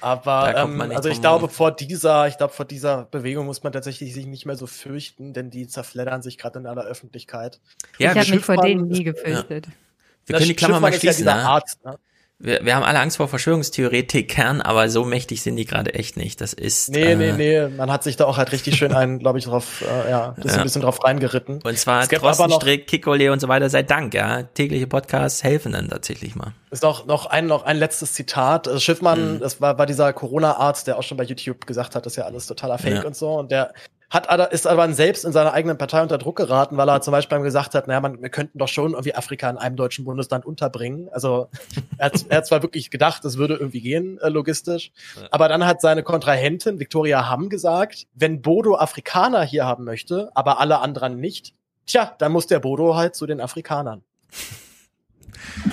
Aber 0.00 0.56
ähm, 0.56 0.80
also 0.80 1.08
ich 1.08 1.20
glaube, 1.20 1.48
vor 1.48 1.70
dieser, 1.70 2.26
ich 2.26 2.36
glaube, 2.36 2.52
vor 2.52 2.64
dieser 2.64 3.04
Bewegung 3.04 3.46
muss 3.46 3.62
man 3.62 3.72
tatsächlich 3.72 4.12
sich 4.12 4.26
nicht 4.26 4.46
mehr 4.46 4.56
so 4.56 4.66
fürchten, 4.66 5.32
denn 5.32 5.50
die 5.50 5.68
zerfleddern 5.68 6.22
sich 6.22 6.38
gerade 6.38 6.58
in 6.58 6.66
aller 6.66 6.82
Öffentlichkeit. 6.82 7.60
Ja, 7.98 8.12
ich 8.12 8.18
habe 8.18 8.30
mich 8.30 8.44
vor 8.44 8.56
denen 8.56 8.88
nie 8.88 9.04
gefürchtet. 9.04 9.68
Wir 10.26 10.36
können 10.36 10.48
die 10.48 10.56
Klammer 10.56 10.80
mal 10.80 10.92
ja 10.92 10.98
schließen, 10.98 11.18
dieser 11.18 11.36
ne? 11.36 11.48
Arzt, 11.48 11.84
ne? 11.84 11.98
Wir, 12.38 12.64
wir 12.64 12.74
haben 12.74 12.82
alle 12.82 12.98
Angst 12.98 13.18
vor 13.18 13.28
Verschwörungstheoretikern, 13.28 14.60
aber 14.60 14.88
so 14.88 15.04
mächtig 15.04 15.42
sind 15.42 15.54
die 15.56 15.64
gerade 15.64 15.94
echt 15.94 16.16
nicht. 16.16 16.40
Das 16.40 16.52
ist. 16.52 16.90
Nee, 16.90 17.12
äh, 17.12 17.14
nee, 17.16 17.32
nee, 17.32 17.68
man 17.68 17.90
hat 17.90 18.02
sich 18.02 18.16
da 18.16 18.24
auch 18.24 18.36
halt 18.36 18.50
richtig 18.52 18.76
schön 18.76 18.92
einen, 18.92 19.18
glaube 19.20 19.38
ich, 19.38 19.44
drauf, 19.44 19.82
äh, 19.82 20.10
ja, 20.10 20.34
ist 20.42 20.46
Ja. 20.52 20.58
ein 20.58 20.64
bisschen 20.64 20.82
drauf 20.82 21.04
reingeritten. 21.04 21.60
Und 21.62 21.78
zwar 21.78 22.02
Es 22.02 22.08
gibt 22.08 22.22
aber 22.22 22.30
Drosten, 22.30 22.50
noch- 22.50 22.60
Strick, 22.60 22.86
Kikole 22.88 23.30
und 23.32 23.40
so 23.40 23.46
weiter, 23.48 23.70
sei 23.70 23.82
Dank, 23.84 24.14
ja. 24.14 24.42
Tägliche 24.42 24.86
Podcasts 24.88 25.42
helfen 25.44 25.72
dann 25.72 25.88
tatsächlich 25.88 26.34
mal. 26.34 26.52
Ist 26.70 26.82
noch, 26.82 27.06
noch 27.06 27.26
ein, 27.26 27.46
noch 27.46 27.64
ein 27.64 27.76
letztes 27.76 28.14
Zitat. 28.14 28.66
Also 28.66 28.80
Schiffmann, 28.80 29.34
Mhm. 29.34 29.40
das 29.40 29.60
war, 29.60 29.78
war 29.78 29.86
dieser 29.86 30.12
Corona-Arzt, 30.12 30.86
der 30.88 30.98
auch 30.98 31.02
schon 31.04 31.18
bei 31.18 31.24
YouTube 31.24 31.66
gesagt 31.66 31.94
hat, 31.94 32.06
das 32.06 32.14
ist 32.14 32.16
ja 32.16 32.24
alles 32.24 32.46
totaler 32.46 32.78
Fake 32.78 32.94
Ja. 32.94 33.04
und 33.04 33.14
so. 33.14 33.34
Und 33.34 33.50
der 33.52 33.72
hat, 34.12 34.28
aber- 34.28 34.52
ist 34.52 34.66
aber 34.66 34.92
selbst 34.92 35.24
in 35.24 35.32
seiner 35.32 35.52
eigenen 35.54 35.78
Partei 35.78 36.02
unter 36.02 36.18
Druck 36.18 36.36
geraten, 36.36 36.76
weil 36.76 36.88
er 36.88 37.00
zum 37.00 37.12
Beispiel 37.12 37.40
gesagt 37.40 37.74
hat, 37.74 37.88
naja, 37.88 38.00
man, 38.00 38.20
wir 38.20 38.28
könnten 38.28 38.58
doch 38.58 38.68
schon 38.68 38.92
irgendwie 38.92 39.14
Afrika 39.14 39.48
in 39.48 39.56
einem 39.56 39.74
deutschen 39.76 40.04
Bundesland 40.04 40.44
unterbringen. 40.44 41.08
Also 41.12 41.48
er 41.96 42.06
hat, 42.06 42.26
er 42.28 42.36
hat 42.38 42.46
zwar 42.46 42.62
wirklich 42.62 42.90
gedacht, 42.90 43.24
das 43.24 43.38
würde 43.38 43.54
irgendwie 43.54 43.80
gehen, 43.80 44.18
äh, 44.20 44.28
logistisch. 44.28 44.92
Aber 45.30 45.48
dann 45.48 45.64
hat 45.64 45.80
seine 45.80 46.02
Kontrahentin 46.02 46.78
Victoria 46.78 47.28
Hamm 47.30 47.48
gesagt, 47.48 48.06
wenn 48.14 48.42
Bodo 48.42 48.76
Afrikaner 48.76 49.42
hier 49.44 49.64
haben 49.64 49.84
möchte, 49.84 50.30
aber 50.34 50.60
alle 50.60 50.80
anderen 50.80 51.18
nicht, 51.18 51.54
tja, 51.86 52.14
dann 52.18 52.32
muss 52.32 52.46
der 52.46 52.60
Bodo 52.60 52.94
halt 52.96 53.16
zu 53.16 53.26
den 53.26 53.40
Afrikanern. 53.40 54.02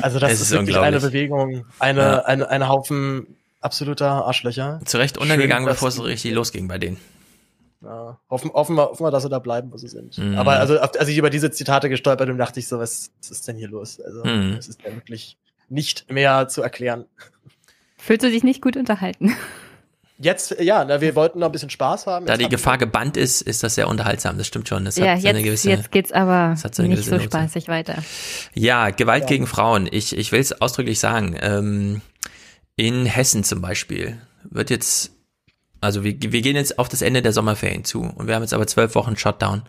Also 0.01 0.18
das 0.19 0.32
Es 0.32 0.42
ist, 0.42 0.48
ist 0.48 0.58
wirklich 0.58 0.77
eine. 0.77 1.00
Bewegung, 1.00 1.66
eine, 1.80 2.01
Ja. 2.01 2.19
eine, 2.19 2.50
eine 2.50 2.68
Haufen 2.69 3.35
absoluter 3.61 4.26
Arschlöcher. 4.26 4.80
Zu 4.85 4.98
Recht 4.98 5.18
untergegangen, 5.18 5.66
Schön, 5.68 5.74
bevor 5.74 5.90
es 5.90 5.95
so 5.95 6.03
richtig 6.03 6.32
losging 6.34 6.68
bei 6.69 6.77
denen. 6.77 6.98
Ja, 7.82 8.19
hoffen, 8.30 8.51
hoffen, 8.53 8.75
wir, 8.75 8.90
hoffen 8.90 9.06
wir, 9.06 9.11
dass 9.11 9.24
sie 9.24 9.30
da 9.30 9.40
bleiben, 9.40 9.72
wo 9.72 9.77
sie 9.77 9.88
sind. 9.88 10.17
Mhm. 10.17 10.38
Aber 10.38 10.53
also, 10.59 10.77
als 10.80 11.08
ich 11.08 11.17
über 11.17 11.30
diese 11.30 11.49
Zitate 11.51 11.88
gestolpert 11.90 12.27
bin, 12.27 12.38
dachte 12.38 12.59
ich 12.59 12.67
so, 12.67 12.77
was, 12.80 13.11
was 13.22 13.32
ist 13.32 13.48
denn 13.48 13.56
hier 13.56 13.69
los? 13.69 13.99
Also, 14.01 14.24
Mhm. 14.25 14.53
es 14.59 14.67
ist 14.67 14.82
ja 14.83 14.93
wirklich 14.93 15.38
nicht 15.69 16.11
mehr 16.11 16.48
zu 16.49 16.61
erklären. 16.61 17.06
Fühlst 17.98 18.24
du 18.24 18.30
dich 18.30 18.43
nicht 18.43 18.61
gut 18.61 18.75
unterhalten? 18.75 19.33
Jetzt, 20.22 20.59
ja, 20.59 20.83
na, 20.83 20.99
wir 20.99 21.16
wollten 21.16 21.40
noch 21.40 21.45
ein 21.48 21.51
bisschen 21.53 21.69
Spaß 21.69 22.06
haben. 22.08 22.25
Da 22.25 22.33
Jetzt 22.33 22.40
die 22.40 22.43
haben- 22.45 22.51
Gefahr 22.51 22.77
gebannt 22.77 23.16
ist, 23.16 23.41
ist 23.41 23.64
das 23.64 23.75
sehr 23.75 23.88
unterhaltsam. 23.88 24.38
Das 24.38 24.48
stimmt 24.48 24.67
schon. 24.67 24.83
Das 24.83 24.98
ja, 24.98 25.11
hat 25.14 25.22
so 25.22 25.27
eine 25.30 25.38
jetzt, 25.40 25.45
gewisse, 25.45 25.69
jetzt 25.69 25.91
geht's 25.91 26.11
aber 26.11 26.58
so 26.58 26.67
eine 26.83 26.95
nicht 26.95 27.06
so 27.06 27.11
Note. 27.11 27.24
spaßig 27.24 27.69
weiter. 27.69 27.95
Ja, 28.53 28.90
Gewalt 28.90 29.24
Ja. 29.24 29.27
gegen 29.30 29.48
Frauen. 29.48 29.88
Ich, 29.90 30.17
ich 30.17 30.33
will 30.33 30.41
es 30.41 30.59
ausdrücklich 30.61 30.99
sagen. 30.99 31.38
Ähm, 31.40 32.01
in 32.75 33.06
Hessen 33.06 33.45
zum 33.45 33.61
Beispiel 33.61 34.17
wird 34.43 34.69
jetzt, 34.69 35.11
also 35.82 36.03
wir, 36.03 36.16
wir 36.19 36.41
gehen 36.41 36.56
jetzt 36.56 36.77
auf 36.80 36.90
das 36.90 37.01
Ende 37.01 37.22
der 37.22 37.33
Sommerferien 37.33 37.83
zu 37.83 38.01
und 38.01 38.27
wir 38.27 38.35
haben 38.35 38.43
jetzt 38.43 38.53
aber 38.53 38.67
zwölf 38.67 38.95
Wochen 38.95 39.16
Shutdown. 39.16 39.64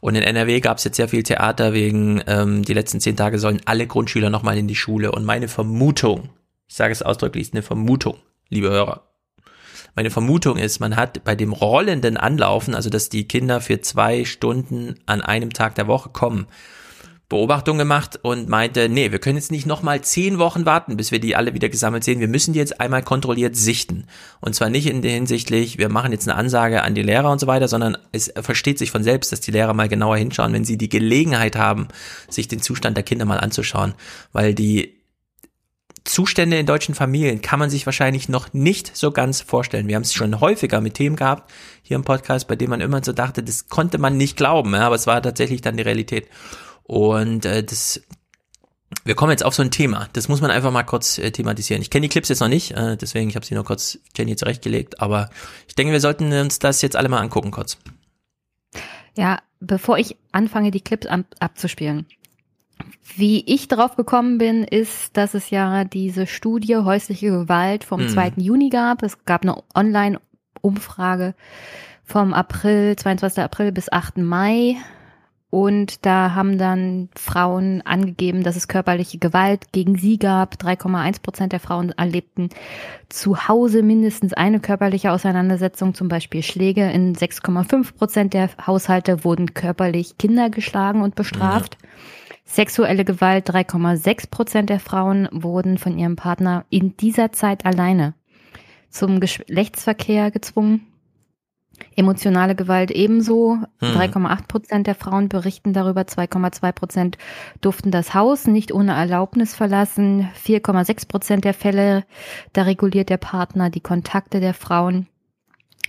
Und 0.00 0.14
in 0.14 0.22
NRW 0.22 0.60
gab 0.60 0.78
es 0.78 0.84
jetzt 0.84 0.96
sehr 0.96 1.08
viel 1.08 1.22
Theater 1.22 1.72
wegen, 1.72 2.22
ähm, 2.26 2.64
die 2.64 2.72
letzten 2.72 3.00
zehn 3.00 3.16
Tage 3.16 3.38
sollen 3.38 3.60
alle 3.66 3.86
Grundschüler 3.86 4.30
nochmal 4.30 4.56
in 4.56 4.68
die 4.68 4.76
Schule. 4.76 5.12
Und 5.12 5.24
meine 5.24 5.48
Vermutung, 5.48 6.30
ich 6.68 6.76
sage 6.76 6.92
es 6.92 7.02
ausdrücklich, 7.02 7.42
ist 7.42 7.54
eine 7.54 7.62
Vermutung, 7.62 8.16
liebe 8.48 8.70
Hörer. 8.70 9.06
Meine 9.94 10.10
Vermutung 10.10 10.56
ist, 10.56 10.78
man 10.78 10.96
hat 10.96 11.24
bei 11.24 11.34
dem 11.34 11.52
rollenden 11.52 12.16
Anlaufen, 12.16 12.74
also 12.74 12.90
dass 12.90 13.08
die 13.08 13.26
Kinder 13.26 13.60
für 13.60 13.80
zwei 13.80 14.24
Stunden 14.24 14.94
an 15.06 15.20
einem 15.20 15.52
Tag 15.52 15.74
der 15.74 15.88
Woche 15.88 16.10
kommen, 16.10 16.46
Beobachtung 17.30 17.78
gemacht 17.78 18.18
und 18.22 18.48
meinte, 18.48 18.88
nee, 18.88 19.12
wir 19.12 19.20
können 19.20 19.36
jetzt 19.36 19.52
nicht 19.52 19.64
nochmal 19.64 20.02
zehn 20.02 20.38
Wochen 20.40 20.66
warten, 20.66 20.96
bis 20.96 21.12
wir 21.12 21.20
die 21.20 21.36
alle 21.36 21.54
wieder 21.54 21.68
gesammelt 21.68 22.02
sehen. 22.02 22.18
Wir 22.18 22.28
müssen 22.28 22.52
die 22.52 22.58
jetzt 22.58 22.80
einmal 22.80 23.04
kontrolliert 23.04 23.54
sichten. 23.56 24.08
Und 24.40 24.56
zwar 24.56 24.68
nicht 24.68 24.88
in 24.88 25.00
der 25.00 25.12
hinsichtlich, 25.12 25.78
wir 25.78 25.88
machen 25.88 26.10
jetzt 26.10 26.28
eine 26.28 26.36
Ansage 26.36 26.82
an 26.82 26.96
die 26.96 27.02
Lehrer 27.02 27.30
und 27.30 27.38
so 27.38 27.46
weiter, 27.46 27.68
sondern 27.68 27.96
es 28.10 28.32
versteht 28.42 28.80
sich 28.80 28.90
von 28.90 29.04
selbst, 29.04 29.30
dass 29.30 29.40
die 29.40 29.52
Lehrer 29.52 29.74
mal 29.74 29.88
genauer 29.88 30.16
hinschauen, 30.16 30.52
wenn 30.52 30.64
sie 30.64 30.76
die 30.76 30.88
Gelegenheit 30.88 31.54
haben, 31.54 31.86
sich 32.28 32.48
den 32.48 32.60
Zustand 32.60 32.96
der 32.96 33.04
Kinder 33.04 33.26
mal 33.26 33.38
anzuschauen. 33.38 33.94
Weil 34.32 34.52
die 34.52 35.00
Zustände 36.02 36.58
in 36.58 36.66
deutschen 36.66 36.96
Familien 36.96 37.42
kann 37.42 37.60
man 37.60 37.70
sich 37.70 37.86
wahrscheinlich 37.86 38.28
noch 38.28 38.52
nicht 38.52 38.96
so 38.96 39.12
ganz 39.12 39.40
vorstellen. 39.40 39.86
Wir 39.86 39.94
haben 39.94 40.02
es 40.02 40.14
schon 40.14 40.40
häufiger 40.40 40.80
mit 40.80 40.94
Themen 40.94 41.14
gehabt 41.14 41.48
hier 41.82 41.94
im 41.94 42.02
Podcast, 42.02 42.48
bei 42.48 42.56
denen 42.56 42.70
man 42.70 42.80
immer 42.80 43.04
so 43.04 43.12
dachte, 43.12 43.44
das 43.44 43.68
konnte 43.68 43.98
man 43.98 44.16
nicht 44.16 44.36
glauben, 44.36 44.74
ja, 44.74 44.80
aber 44.80 44.96
es 44.96 45.06
war 45.06 45.22
tatsächlich 45.22 45.60
dann 45.60 45.76
die 45.76 45.84
Realität. 45.84 46.26
Und 46.84 47.44
äh, 47.44 47.62
das, 47.62 48.00
wir 49.04 49.14
kommen 49.14 49.30
jetzt 49.30 49.44
auf 49.44 49.54
so 49.54 49.62
ein 49.62 49.70
Thema. 49.70 50.08
Das 50.12 50.28
muss 50.28 50.40
man 50.40 50.50
einfach 50.50 50.72
mal 50.72 50.82
kurz 50.82 51.18
äh, 51.18 51.30
thematisieren. 51.30 51.82
Ich 51.82 51.90
kenne 51.90 52.02
die 52.02 52.08
Clips 52.08 52.28
jetzt 52.28 52.40
noch 52.40 52.48
nicht, 52.48 52.72
äh, 52.72 52.96
deswegen 52.96 53.28
ich 53.30 53.36
habe 53.36 53.46
sie 53.46 53.54
nur 53.54 53.64
kurz 53.64 53.98
Jenny 54.16 54.36
zurechtgelegt, 54.36 55.00
aber 55.00 55.30
ich 55.68 55.74
denke, 55.74 55.92
wir 55.92 56.00
sollten 56.00 56.32
uns 56.32 56.58
das 56.58 56.82
jetzt 56.82 56.96
alle 56.96 57.08
mal 57.08 57.20
angucken 57.20 57.50
kurz. 57.50 57.78
Ja, 59.16 59.38
bevor 59.60 59.98
ich 59.98 60.16
anfange, 60.32 60.70
die 60.70 60.80
Clips 60.80 61.06
ab 61.06 61.24
abzuspielen. 61.38 62.06
Wie 63.16 63.44
ich 63.46 63.68
drauf 63.68 63.96
gekommen 63.96 64.38
bin, 64.38 64.64
ist, 64.64 65.16
dass 65.16 65.34
es 65.34 65.50
ja 65.50 65.84
diese 65.84 66.26
Studie 66.26 66.76
häusliche 66.76 67.30
Gewalt 67.30 67.84
vom 67.84 68.02
Mhm. 68.04 68.08
2. 68.08 68.32
Juni 68.36 68.70
gab. 68.70 69.02
Es 69.02 69.24
gab 69.26 69.42
eine 69.42 69.56
Online-Umfrage 69.74 71.34
vom 72.04 72.32
April, 72.32 72.96
22. 72.96 73.42
April 73.42 73.72
bis 73.72 73.92
8. 73.92 74.18
Mai. 74.18 74.76
Und 75.50 76.06
da 76.06 76.34
haben 76.36 76.58
dann 76.58 77.08
Frauen 77.16 77.82
angegeben, 77.82 78.44
dass 78.44 78.54
es 78.54 78.68
körperliche 78.68 79.18
Gewalt 79.18 79.72
gegen 79.72 79.96
sie 79.96 80.16
gab. 80.16 80.54
3,1 80.54 81.22
Prozent 81.22 81.52
der 81.52 81.58
Frauen 81.58 81.90
erlebten 81.90 82.50
zu 83.08 83.48
Hause 83.48 83.82
mindestens 83.82 84.32
eine 84.32 84.60
körperliche 84.60 85.10
Auseinandersetzung, 85.10 85.94
zum 85.94 86.06
Beispiel 86.08 86.44
Schläge. 86.44 86.88
In 86.90 87.16
6,5 87.16 87.96
Prozent 87.96 88.32
der 88.32 88.50
Haushalte 88.64 89.24
wurden 89.24 89.52
körperlich 89.52 90.18
Kinder 90.18 90.50
geschlagen 90.50 91.02
und 91.02 91.16
bestraft. 91.16 91.76
Sexuelle 92.44 93.04
Gewalt, 93.04 93.50
3,6 93.50 94.30
Prozent 94.30 94.70
der 94.70 94.80
Frauen 94.80 95.28
wurden 95.32 95.78
von 95.78 95.98
ihrem 95.98 96.14
Partner 96.14 96.64
in 96.70 96.96
dieser 96.96 97.32
Zeit 97.32 97.66
alleine 97.66 98.14
zum 98.88 99.20
Geschlechtsverkehr 99.20 100.30
gezwungen. 100.30 100.86
Emotionale 101.96 102.54
Gewalt 102.54 102.90
ebenso. 102.90 103.58
Hm. 103.78 103.88
3,8 103.88 104.46
Prozent 104.48 104.86
der 104.86 104.94
Frauen 104.94 105.28
berichten 105.28 105.72
darüber. 105.72 106.02
2,2 106.02 106.72
Prozent 106.72 107.18
durften 107.60 107.90
das 107.90 108.14
Haus 108.14 108.46
nicht 108.46 108.72
ohne 108.72 108.92
Erlaubnis 108.92 109.54
verlassen. 109.54 110.28
4,6 110.44 111.08
Prozent 111.08 111.44
der 111.44 111.54
Fälle, 111.54 112.04
da 112.52 112.62
reguliert 112.62 113.10
der 113.10 113.16
Partner 113.18 113.70
die 113.70 113.80
Kontakte 113.80 114.40
der 114.40 114.54
Frauen 114.54 115.06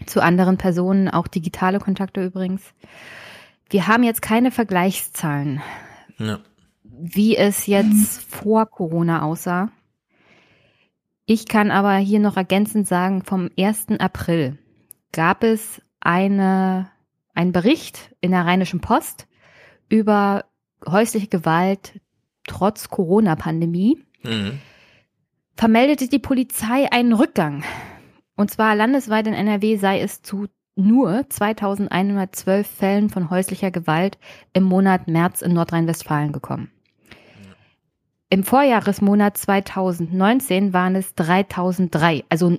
zu 0.06 0.22
anderen 0.22 0.58
Personen, 0.58 1.10
auch 1.10 1.28
digitale 1.28 1.80
Kontakte 1.80 2.24
übrigens. 2.26 2.62
Wir 3.70 3.88
haben 3.88 4.04
jetzt 4.04 4.22
keine 4.22 4.52
Vergleichszahlen, 4.52 5.62
Ja. 6.18 6.40
wie 6.84 7.38
es 7.38 7.68
jetzt 7.68 8.22
vor 8.24 8.66
Corona 8.66 9.22
aussah. 9.22 9.70
Ich 11.26 11.48
kann 11.48 11.72
aber 11.72 11.96
hier 11.96 12.20
noch 12.20 12.36
ergänzend 12.36 12.88
sagen, 12.88 13.24
vom 13.24 13.50
1. 13.58 14.00
April 14.00 14.58
gab 15.12 15.44
es 15.44 15.82
eine, 16.00 16.90
einen 17.34 17.52
Bericht 17.52 18.16
in 18.22 18.32
der 18.32 18.46
Rheinischen 18.46 18.82
Post 18.82 19.28
über 19.90 20.46
häusliche 20.88 21.28
Gewalt 21.28 22.00
trotz 22.48 22.90
Corona-Pandemie. 22.90 24.04
Mhm. 24.24 24.60
Vermeldete 25.56 26.08
die 26.08 26.20
Polizei 26.20 26.92
einen 26.92 27.14
Rückgang. 27.14 27.64
Und 28.36 28.50
zwar 28.50 28.76
landesweit 28.76 29.28
in 29.28 29.34
NRW 29.34 29.78
sei 29.78 30.02
es 30.02 30.22
zu 30.22 30.48
nur 30.76 31.30
2112 31.30 32.68
Fällen 32.68 33.10
von 33.10 33.30
häuslicher 33.30 33.72
Gewalt 33.72 34.18
im 34.54 34.64
Monat 34.64 35.08
März 35.08 35.42
in 35.42 35.54
Nordrhein-Westfalen 35.54 36.32
gekommen. 36.32 36.72
Im 38.30 38.44
Vorjahresmonat 38.46 39.38
2019 39.38 40.72
waren 40.74 40.96
es 40.96 41.14
3003, 41.16 42.24
also 42.30 42.58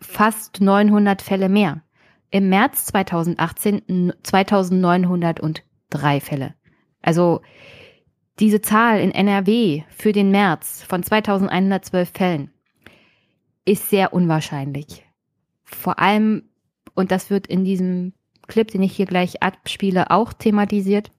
fast 0.00 0.60
900 0.60 1.22
Fälle 1.22 1.48
mehr. 1.48 1.82
Im 2.30 2.48
März 2.48 2.86
2018 2.86 3.88
n- 3.88 4.12
2903 4.22 6.20
Fälle. 6.20 6.54
Also 7.02 7.40
diese 8.38 8.60
Zahl 8.60 9.00
in 9.00 9.12
NRW 9.12 9.84
für 9.88 10.12
den 10.12 10.30
März 10.30 10.82
von 10.82 11.02
2112 11.02 12.10
Fällen 12.12 12.50
ist 13.64 13.88
sehr 13.90 14.12
unwahrscheinlich. 14.12 15.04
Vor 15.64 15.98
allem, 15.98 16.48
und 16.94 17.10
das 17.10 17.30
wird 17.30 17.46
in 17.46 17.64
diesem 17.64 18.12
Clip, 18.46 18.68
den 18.68 18.82
ich 18.82 18.94
hier 18.94 19.06
gleich 19.06 19.42
abspiele, 19.42 20.10
auch 20.10 20.32
thematisiert, 20.32 21.10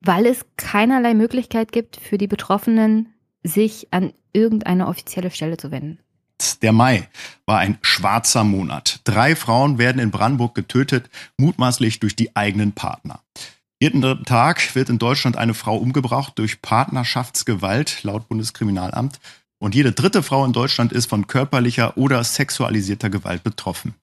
weil 0.00 0.26
es 0.26 0.46
keinerlei 0.56 1.14
Möglichkeit 1.14 1.72
gibt 1.72 1.96
für 1.96 2.18
die 2.18 2.28
Betroffenen, 2.28 3.14
sich 3.42 3.88
an 3.92 4.12
irgendeine 4.32 4.86
offizielle 4.86 5.30
Stelle 5.30 5.56
zu 5.56 5.70
wenden. 5.70 5.98
Der 6.62 6.72
Mai 6.72 7.08
war 7.46 7.58
ein 7.58 7.78
schwarzer 7.82 8.44
Monat. 8.44 9.00
Drei 9.04 9.36
Frauen 9.36 9.78
werden 9.78 10.00
in 10.00 10.10
Brandenburg 10.10 10.54
getötet, 10.54 11.10
mutmaßlich 11.38 12.00
durch 12.00 12.16
die 12.16 12.34
eigenen 12.36 12.72
Partner. 12.72 13.20
Jeden 13.82 14.02
dritten 14.02 14.24
Tag 14.24 14.74
wird 14.74 14.90
in 14.90 14.98
Deutschland 14.98 15.36
eine 15.36 15.54
Frau 15.54 15.76
umgebracht 15.76 16.34
durch 16.36 16.60
Partnerschaftsgewalt, 16.60 18.02
laut 18.02 18.28
Bundeskriminalamt. 18.28 19.20
Und 19.58 19.74
jede 19.74 19.92
dritte 19.92 20.22
Frau 20.22 20.44
in 20.44 20.52
Deutschland 20.52 20.92
ist 20.92 21.06
von 21.06 21.26
körperlicher 21.26 21.96
oder 21.96 22.22
sexualisierter 22.24 23.10
Gewalt 23.10 23.42
betroffen. 23.42 23.94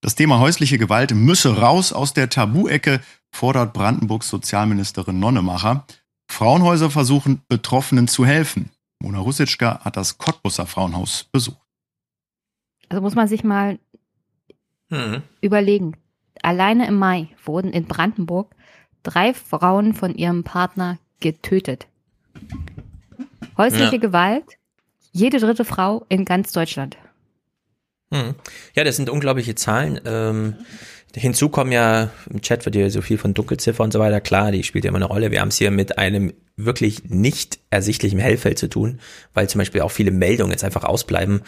Das 0.00 0.14
Thema 0.14 0.38
häusliche 0.38 0.78
Gewalt 0.78 1.12
müsse 1.12 1.58
raus 1.58 1.92
aus 1.92 2.12
der 2.12 2.28
Tabuecke, 2.30 3.00
fordert 3.32 3.72
Brandenburgs 3.72 4.28
Sozialministerin 4.28 5.18
Nonnemacher. 5.18 5.84
Frauenhäuser 6.30 6.90
versuchen, 6.90 7.42
Betroffenen 7.48 8.06
zu 8.06 8.24
helfen. 8.24 8.70
Mona 9.00 9.18
Russitschka 9.18 9.80
hat 9.84 9.96
das 9.96 10.18
Cottbusser 10.18 10.66
Frauenhaus 10.66 11.26
besucht. 11.32 11.67
Also 12.88 13.02
muss 13.02 13.14
man 13.14 13.28
sich 13.28 13.44
mal 13.44 13.78
Mhm. 14.90 15.22
überlegen. 15.40 15.96
Alleine 16.42 16.86
im 16.86 16.94
Mai 16.94 17.28
wurden 17.44 17.72
in 17.72 17.84
Brandenburg 17.84 18.54
drei 19.02 19.34
Frauen 19.34 19.92
von 19.94 20.14
ihrem 20.14 20.44
Partner 20.44 20.98
getötet. 21.20 21.86
Häusliche 23.56 23.96
Ja. 23.96 23.98
Gewalt, 24.00 24.44
jede 25.12 25.38
dritte 25.40 25.64
Frau 25.64 26.06
in 26.08 26.24
ganz 26.24 26.52
Deutschland. 26.52 26.96
Hm. 28.12 28.34
Ja, 28.74 28.84
das 28.84 28.96
sind 28.96 29.10
unglaubliche 29.10 29.54
Zahlen. 29.54 30.00
Ähm, 30.06 30.54
hinzu 31.14 31.48
kommen 31.48 31.72
ja, 31.72 32.10
im 32.30 32.40
Chat 32.42 32.64
wird 32.64 32.76
ja 32.76 32.88
so 32.90 33.00
viel 33.00 33.18
von 33.18 33.34
Dunkelziffer 33.34 33.82
und 33.82 33.92
so 33.92 33.98
weiter. 33.98 34.20
Klar, 34.20 34.52
die 34.52 34.62
spielt 34.62 34.84
ja 34.84 34.90
immer 34.90 34.98
eine 34.98 35.06
Rolle. 35.06 35.30
Wir 35.30 35.40
haben 35.40 35.48
es 35.48 35.56
hier 35.56 35.70
mit 35.70 35.98
einem 35.98 36.32
wirklich 36.56 37.04
nicht 37.08 37.60
ersichtlichen 37.70 38.18
Hellfeld 38.18 38.58
zu 38.58 38.68
tun, 38.68 38.98
weil 39.32 39.48
zum 39.48 39.60
Beispiel 39.60 39.80
auch 39.80 39.90
viele 39.90 40.10
Meldungen 40.10 40.50
jetzt 40.50 40.64
einfach 40.64 40.84
ausbleiben. 40.84 41.42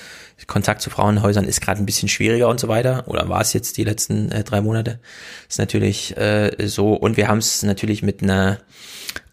Kontakt 0.46 0.82
zu 0.82 0.88
Frauenhäusern 0.88 1.44
ist 1.44 1.60
gerade 1.60 1.82
ein 1.82 1.86
bisschen 1.86 2.08
schwieriger 2.08 2.48
und 2.48 2.60
so 2.60 2.68
weiter. 2.68 3.04
Oder 3.08 3.28
war 3.28 3.40
es 3.40 3.52
jetzt 3.52 3.76
die 3.76 3.84
letzten 3.84 4.30
äh, 4.30 4.44
drei 4.44 4.60
Monate? 4.60 5.00
Ist 5.48 5.58
natürlich 5.58 6.16
äh, 6.16 6.50
so. 6.66 6.94
Und 6.94 7.16
wir 7.16 7.28
haben 7.28 7.38
es 7.38 7.62
natürlich 7.62 8.02
mit 8.02 8.22
einer 8.22 8.58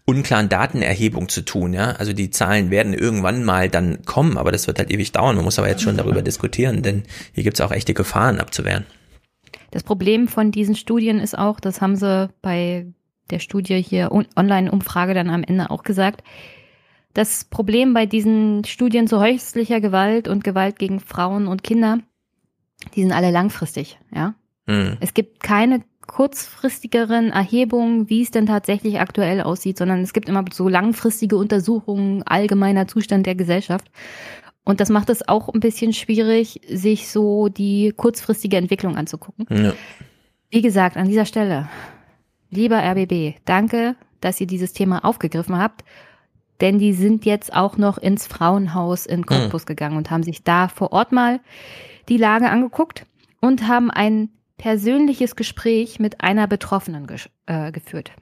unklaren 0.04 0.48
Datenerhebung 0.48 1.28
zu 1.28 1.42
tun, 1.42 1.74
ja. 1.74 1.92
Also 1.92 2.14
die 2.14 2.30
Zahlen 2.30 2.70
werden 2.70 2.94
irgendwann 2.94 3.44
mal 3.44 3.68
dann 3.68 4.04
kommen, 4.06 4.38
aber 4.38 4.50
das 4.52 4.66
wird 4.66 4.78
halt 4.78 4.90
ewig 4.90 5.12
dauern. 5.12 5.36
Man 5.36 5.44
muss 5.44 5.58
aber 5.58 5.68
jetzt 5.68 5.82
schon 5.82 5.98
darüber 5.98 6.22
diskutieren, 6.22 6.82
denn 6.82 7.02
hier 7.34 7.44
gibt 7.44 7.58
es 7.58 7.60
auch 7.60 7.72
echte 7.72 7.92
Gefahren 7.92 8.40
abzuwehren. 8.40 8.86
Das 9.70 9.82
Problem 9.82 10.28
von 10.28 10.50
diesen 10.50 10.74
Studien 10.74 11.18
ist 11.18 11.36
auch, 11.36 11.60
das 11.60 11.80
haben 11.80 11.96
sie 11.96 12.30
bei 12.42 12.86
der 13.30 13.38
Studie 13.38 13.82
hier 13.82 14.10
Online-Umfrage 14.36 15.14
dann 15.14 15.30
am 15.30 15.42
Ende 15.42 15.70
auch 15.70 15.82
gesagt, 15.82 16.22
das 17.14 17.44
Problem 17.44 17.94
bei 17.94 18.06
diesen 18.06 18.64
Studien 18.64 19.06
zu 19.06 19.20
häuslicher 19.20 19.80
Gewalt 19.80 20.28
und 20.28 20.44
Gewalt 20.44 20.78
gegen 20.78 21.00
Frauen 21.00 21.46
und 21.46 21.62
Kinder, 21.62 21.98
die 22.94 23.02
sind 23.02 23.12
alle 23.12 23.30
langfristig, 23.30 23.98
ja. 24.14 24.34
Hm. 24.66 24.98
Es 25.00 25.14
gibt 25.14 25.42
keine 25.42 25.82
kurzfristigeren 26.06 27.30
Erhebungen, 27.30 28.08
wie 28.08 28.22
es 28.22 28.30
denn 28.30 28.46
tatsächlich 28.46 28.98
aktuell 29.00 29.42
aussieht, 29.42 29.78
sondern 29.78 30.00
es 30.00 30.12
gibt 30.12 30.28
immer 30.28 30.44
so 30.52 30.68
langfristige 30.68 31.36
Untersuchungen, 31.36 32.22
allgemeiner 32.24 32.88
Zustand 32.88 33.26
der 33.26 33.34
Gesellschaft. 33.34 33.90
Und 34.68 34.80
das 34.80 34.90
macht 34.90 35.08
es 35.08 35.26
auch 35.26 35.48
ein 35.48 35.60
bisschen 35.60 35.94
schwierig, 35.94 36.60
sich 36.68 37.08
so 37.08 37.48
die 37.48 37.94
kurzfristige 37.96 38.58
Entwicklung 38.58 38.98
anzugucken. 38.98 39.46
Ja. 39.48 39.72
Wie 40.50 40.60
gesagt, 40.60 40.98
an 40.98 41.08
dieser 41.08 41.24
Stelle, 41.24 41.70
lieber 42.50 42.76
RBB, 42.76 43.38
danke, 43.46 43.96
dass 44.20 44.38
ihr 44.42 44.46
dieses 44.46 44.74
Thema 44.74 45.06
aufgegriffen 45.06 45.56
habt, 45.56 45.84
denn 46.60 46.78
die 46.78 46.92
sind 46.92 47.24
jetzt 47.24 47.54
auch 47.54 47.78
noch 47.78 47.96
ins 47.96 48.26
Frauenhaus 48.26 49.06
in 49.06 49.24
Cottbus 49.24 49.64
gegangen 49.64 49.96
und 49.96 50.10
haben 50.10 50.22
sich 50.22 50.44
da 50.44 50.68
vor 50.68 50.92
Ort 50.92 51.12
mal 51.12 51.40
die 52.10 52.18
Lage 52.18 52.50
angeguckt 52.50 53.06
und 53.40 53.68
haben 53.68 53.90
ein 53.90 54.28
persönliches 54.58 55.34
Gespräch 55.34 55.98
mit 55.98 56.20
einer 56.20 56.46
Betroffenen 56.46 57.06
äh, 57.46 57.72
geführt. 57.72 58.12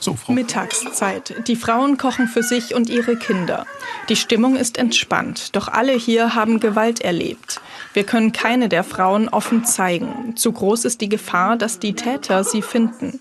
So, 0.00 0.14
Frau. 0.14 0.32
Mittagszeit. 0.32 1.48
Die 1.48 1.56
Frauen 1.56 1.98
kochen 1.98 2.28
für 2.28 2.42
sich 2.42 2.74
und 2.74 2.88
ihre 2.88 3.16
Kinder. 3.16 3.66
Die 4.08 4.16
Stimmung 4.16 4.56
ist 4.56 4.78
entspannt, 4.78 5.54
doch 5.56 5.68
alle 5.68 5.92
hier 5.92 6.34
haben 6.34 6.60
Gewalt 6.60 7.00
erlebt. 7.00 7.60
Wir 7.94 8.04
können 8.04 8.32
keine 8.32 8.68
der 8.68 8.84
Frauen 8.84 9.28
offen 9.28 9.64
zeigen. 9.64 10.36
Zu 10.36 10.52
groß 10.52 10.84
ist 10.84 11.00
die 11.00 11.08
Gefahr, 11.08 11.56
dass 11.56 11.78
die 11.78 11.94
Täter 11.94 12.44
sie 12.44 12.62
finden. 12.62 13.20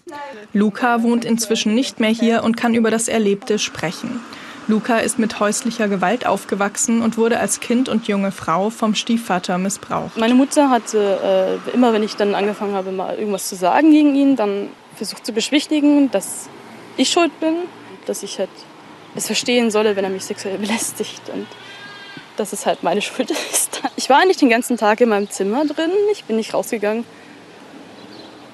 Luca 0.53 1.01
wohnt 1.03 1.25
inzwischen 1.25 1.73
nicht 1.73 1.99
mehr 1.99 2.11
hier 2.11 2.43
und 2.43 2.57
kann 2.57 2.75
über 2.75 2.91
das 2.91 3.07
Erlebte 3.07 3.59
sprechen. 3.59 4.19
Luca 4.67 4.97
ist 4.97 5.17
mit 5.17 5.39
häuslicher 5.39 5.87
Gewalt 5.87 6.25
aufgewachsen 6.25 7.01
und 7.01 7.17
wurde 7.17 7.39
als 7.39 7.61
Kind 7.61 7.87
und 7.87 8.07
junge 8.07 8.33
Frau 8.33 8.69
vom 8.69 8.95
Stiefvater 8.95 9.57
missbraucht. 9.57 10.17
Meine 10.17 10.35
Mutter 10.35 10.69
hatte 10.69 11.59
äh, 11.67 11.73
immer, 11.73 11.93
wenn 11.93 12.03
ich 12.03 12.17
dann 12.17 12.35
angefangen 12.35 12.75
habe, 12.75 12.91
mal 12.91 13.17
irgendwas 13.17 13.47
zu 13.47 13.55
sagen 13.55 13.91
gegen 13.91 14.13
ihn, 14.13 14.35
dann 14.35 14.67
versucht 14.95 15.25
zu 15.25 15.31
beschwichtigen, 15.31 16.11
dass 16.11 16.49
ich 16.97 17.09
schuld 17.09 17.37
bin, 17.39 17.55
dass 18.05 18.23
ich 18.23 18.39
halt 18.39 18.49
es 19.15 19.25
verstehen 19.25 19.71
solle, 19.71 19.95
wenn 19.95 20.03
er 20.03 20.09
mich 20.09 20.25
sexuell 20.25 20.57
belästigt 20.57 21.29
und 21.29 21.47
dass 22.35 22.53
es 22.53 22.65
halt 22.65 22.83
meine 22.83 23.01
Schuld 23.03 23.31
ist. 23.31 23.81
Ich 23.95 24.09
war 24.09 24.25
nicht 24.25 24.41
den 24.41 24.49
ganzen 24.49 24.77
Tag 24.77 25.01
in 25.01 25.09
meinem 25.09 25.29
Zimmer 25.29 25.65
drin, 25.65 25.91
ich 26.11 26.25
bin 26.25 26.35
nicht 26.35 26.53
rausgegangen. 26.53 27.03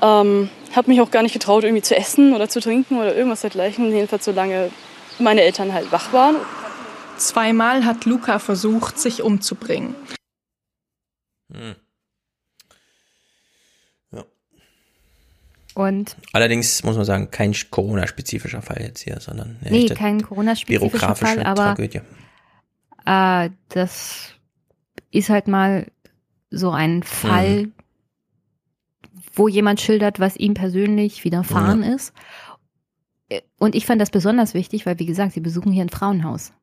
Ähm, 0.02 0.50
habe 0.76 0.90
mich 0.90 1.02
auch 1.02 1.12
gar 1.12 1.24
nicht 1.24 1.34
getraut, 1.34 1.64
irgendwie 1.64 1.84
zu 1.84 1.96
essen 1.96 2.34
oder 2.34 2.50
zu 2.50 2.60
trinken 2.60 2.98
oder 2.98 3.16
irgendwas 3.16 3.42
dergleichen, 3.42 3.94
jedenfalls 3.94 4.26
solange 4.26 4.72
meine 5.20 5.42
Eltern 5.42 5.74
halt 5.74 5.92
wach 5.92 6.12
waren. 6.14 6.36
Zweimal 7.18 7.86
hat 7.86 8.06
Luca 8.06 8.40
versucht, 8.40 9.00
sich 9.00 9.22
umzubringen. 9.22 9.96
Hm. 11.54 11.76
Und 15.76 16.16
Allerdings 16.34 16.84
muss 16.84 16.96
man 16.96 17.06
sagen, 17.06 17.32
kein 17.32 17.54
Corona-spezifischer 17.72 18.62
Fall 18.62 18.82
jetzt 18.82 19.02
hier, 19.02 19.20
sondern 19.20 19.58
eine 19.62 19.72
nee, 19.72 19.88
kein 19.88 20.22
Corona-spezifischer 20.22 21.16
Fall, 21.16 21.40
aber 21.44 21.76
Tragödie. 21.76 22.02
äh, 23.06 23.50
das 23.70 24.34
ist 25.12 25.30
halt 25.30 25.48
mal 25.48 25.88
so 26.52 26.70
ein 26.72 27.02
Fall, 27.04 27.64
Mhm. 27.64 27.74
wo 29.34 29.48
jemand 29.48 29.82
schildert, 29.82 30.20
was 30.20 30.38
ihm 30.38 30.54
persönlich 30.54 31.24
widerfahren 31.24 31.84
Ja. 31.84 31.96
ist. 31.96 32.14
Äh, 33.30 33.42
Und 33.58 33.74
ich 33.76 33.86
fand 33.86 34.00
das 34.02 34.12
besonders 34.12 34.54
wichtig, 34.54 34.86
weil, 34.86 35.00
wie 35.00 35.06
gesagt, 35.08 35.34
sie 35.34 35.40
besuchen 35.40 35.72
hier 35.72 35.84
ein 35.84 35.90
Frauenhaus. 35.90 36.54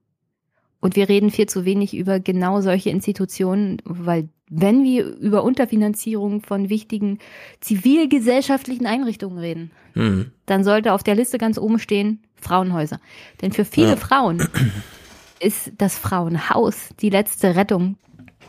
Und 0.81 0.97
wir 0.97 1.09
reden 1.09 1.31
viel 1.31 1.47
zu 1.47 1.65
wenig 1.65 1.95
über 1.95 2.21
genau 2.21 2.61
solche 2.61 2.91
Institutionen, 2.91 3.79
weil 3.85 4.29
wenn 4.51 4.83
wir 4.85 5.07
über 5.07 5.45
Unterfinanzierung 5.45 6.43
von 6.43 6.69
wichtigen 6.69 7.19
zivilgesellschaftlichen 7.61 8.87
Einrichtungen 8.87 9.39
reden, 9.39 9.71
Hm. 9.95 10.31
dann 10.47 10.65
sollte 10.65 10.93
auf 10.93 11.03
der 11.03 11.15
Liste 11.15 11.39
ganz 11.39 11.57
oben 11.59 11.79
stehen 11.79 12.21
Frauenhäuser. 12.41 13.01
Denn 13.43 13.53
für 13.53 13.65
viele 13.65 13.91
Ja. 13.91 13.97
Frauen 13.97 14.47
ist 15.41 15.73
das 15.79 15.97
Frauenhaus 15.99 16.91
die 17.01 17.11
letzte 17.11 17.57
Rettung, 17.57 17.97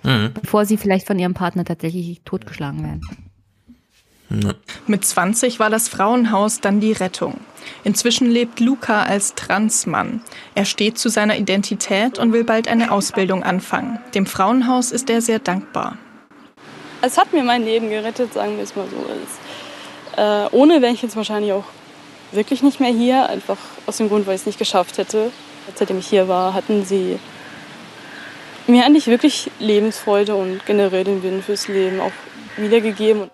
Mhm. 0.03 0.31
bevor 0.33 0.65
sie 0.65 0.77
vielleicht 0.77 1.05
von 1.05 1.19
ihrem 1.19 1.35
Partner 1.35 1.63
tatsächlich 1.63 2.21
totgeschlagen 2.25 2.83
werden. 2.83 3.01
Mit 4.87 5.05
20 5.05 5.59
war 5.59 5.69
das 5.69 5.89
Frauenhaus 5.89 6.59
dann 6.61 6.79
die 6.79 6.93
Rettung. 6.93 7.35
Inzwischen 7.83 8.29
lebt 8.29 8.59
Luca 8.59 9.03
als 9.03 9.35
Transmann. 9.35 10.21
Er 10.55 10.65
steht 10.65 10.97
zu 10.97 11.09
seiner 11.09 11.37
Identität 11.37 12.19
und 12.19 12.33
will 12.33 12.43
bald 12.43 12.67
eine 12.67 12.91
Ausbildung 12.91 13.43
anfangen. 13.43 13.99
Dem 14.13 14.25
Frauenhaus 14.25 14.91
ist 14.91 15.09
er 15.09 15.21
sehr 15.21 15.39
dankbar. 15.39 15.97
Es 17.01 17.17
hat 17.17 17.33
mir 17.33 17.43
mein 17.43 17.63
Leben 17.65 17.89
gerettet, 17.89 18.33
sagen 18.33 18.57
wir 18.57 18.63
es 18.63 18.75
mal 18.75 18.85
so. 18.87 20.21
Äh, 20.21 20.47
ohne 20.51 20.81
wäre 20.81 20.93
ich 20.93 21.01
jetzt 21.01 21.15
wahrscheinlich 21.15 21.51
auch 21.53 21.65
wirklich 22.31 22.63
nicht 22.63 22.79
mehr 22.79 22.91
hier, 22.91 23.27
einfach 23.29 23.57
aus 23.85 23.97
dem 23.97 24.09
Grund, 24.09 24.27
weil 24.27 24.35
ich 24.35 24.41
es 24.41 24.45
nicht 24.45 24.59
geschafft 24.59 24.97
hätte. 24.97 25.31
Seitdem 25.75 25.99
ich 25.99 26.07
hier 26.07 26.27
war, 26.27 26.53
hatten 26.53 26.85
sie 26.85 27.19
mir 28.67 28.85
eigentlich 28.85 29.07
wirklich 29.07 29.49
Lebensfreude 29.59 30.35
und 30.35 30.65
generell 30.65 31.03
den 31.03 31.23
Willen 31.23 31.41
fürs 31.41 31.67
Leben 31.67 31.99
auch 31.99 32.11
wiedergegeben. 32.57 33.29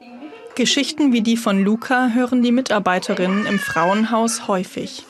Geschichten 0.58 1.14
wie 1.14 1.22
die 1.22 1.38
von 1.38 1.64
Luca 1.64 2.10
hören 2.16 2.42
die 2.42 2.52
Mitarbeiterinnen 2.52 3.46
im 3.46 3.60
Frauenhaus 3.60 4.48
häufig. 4.48 5.06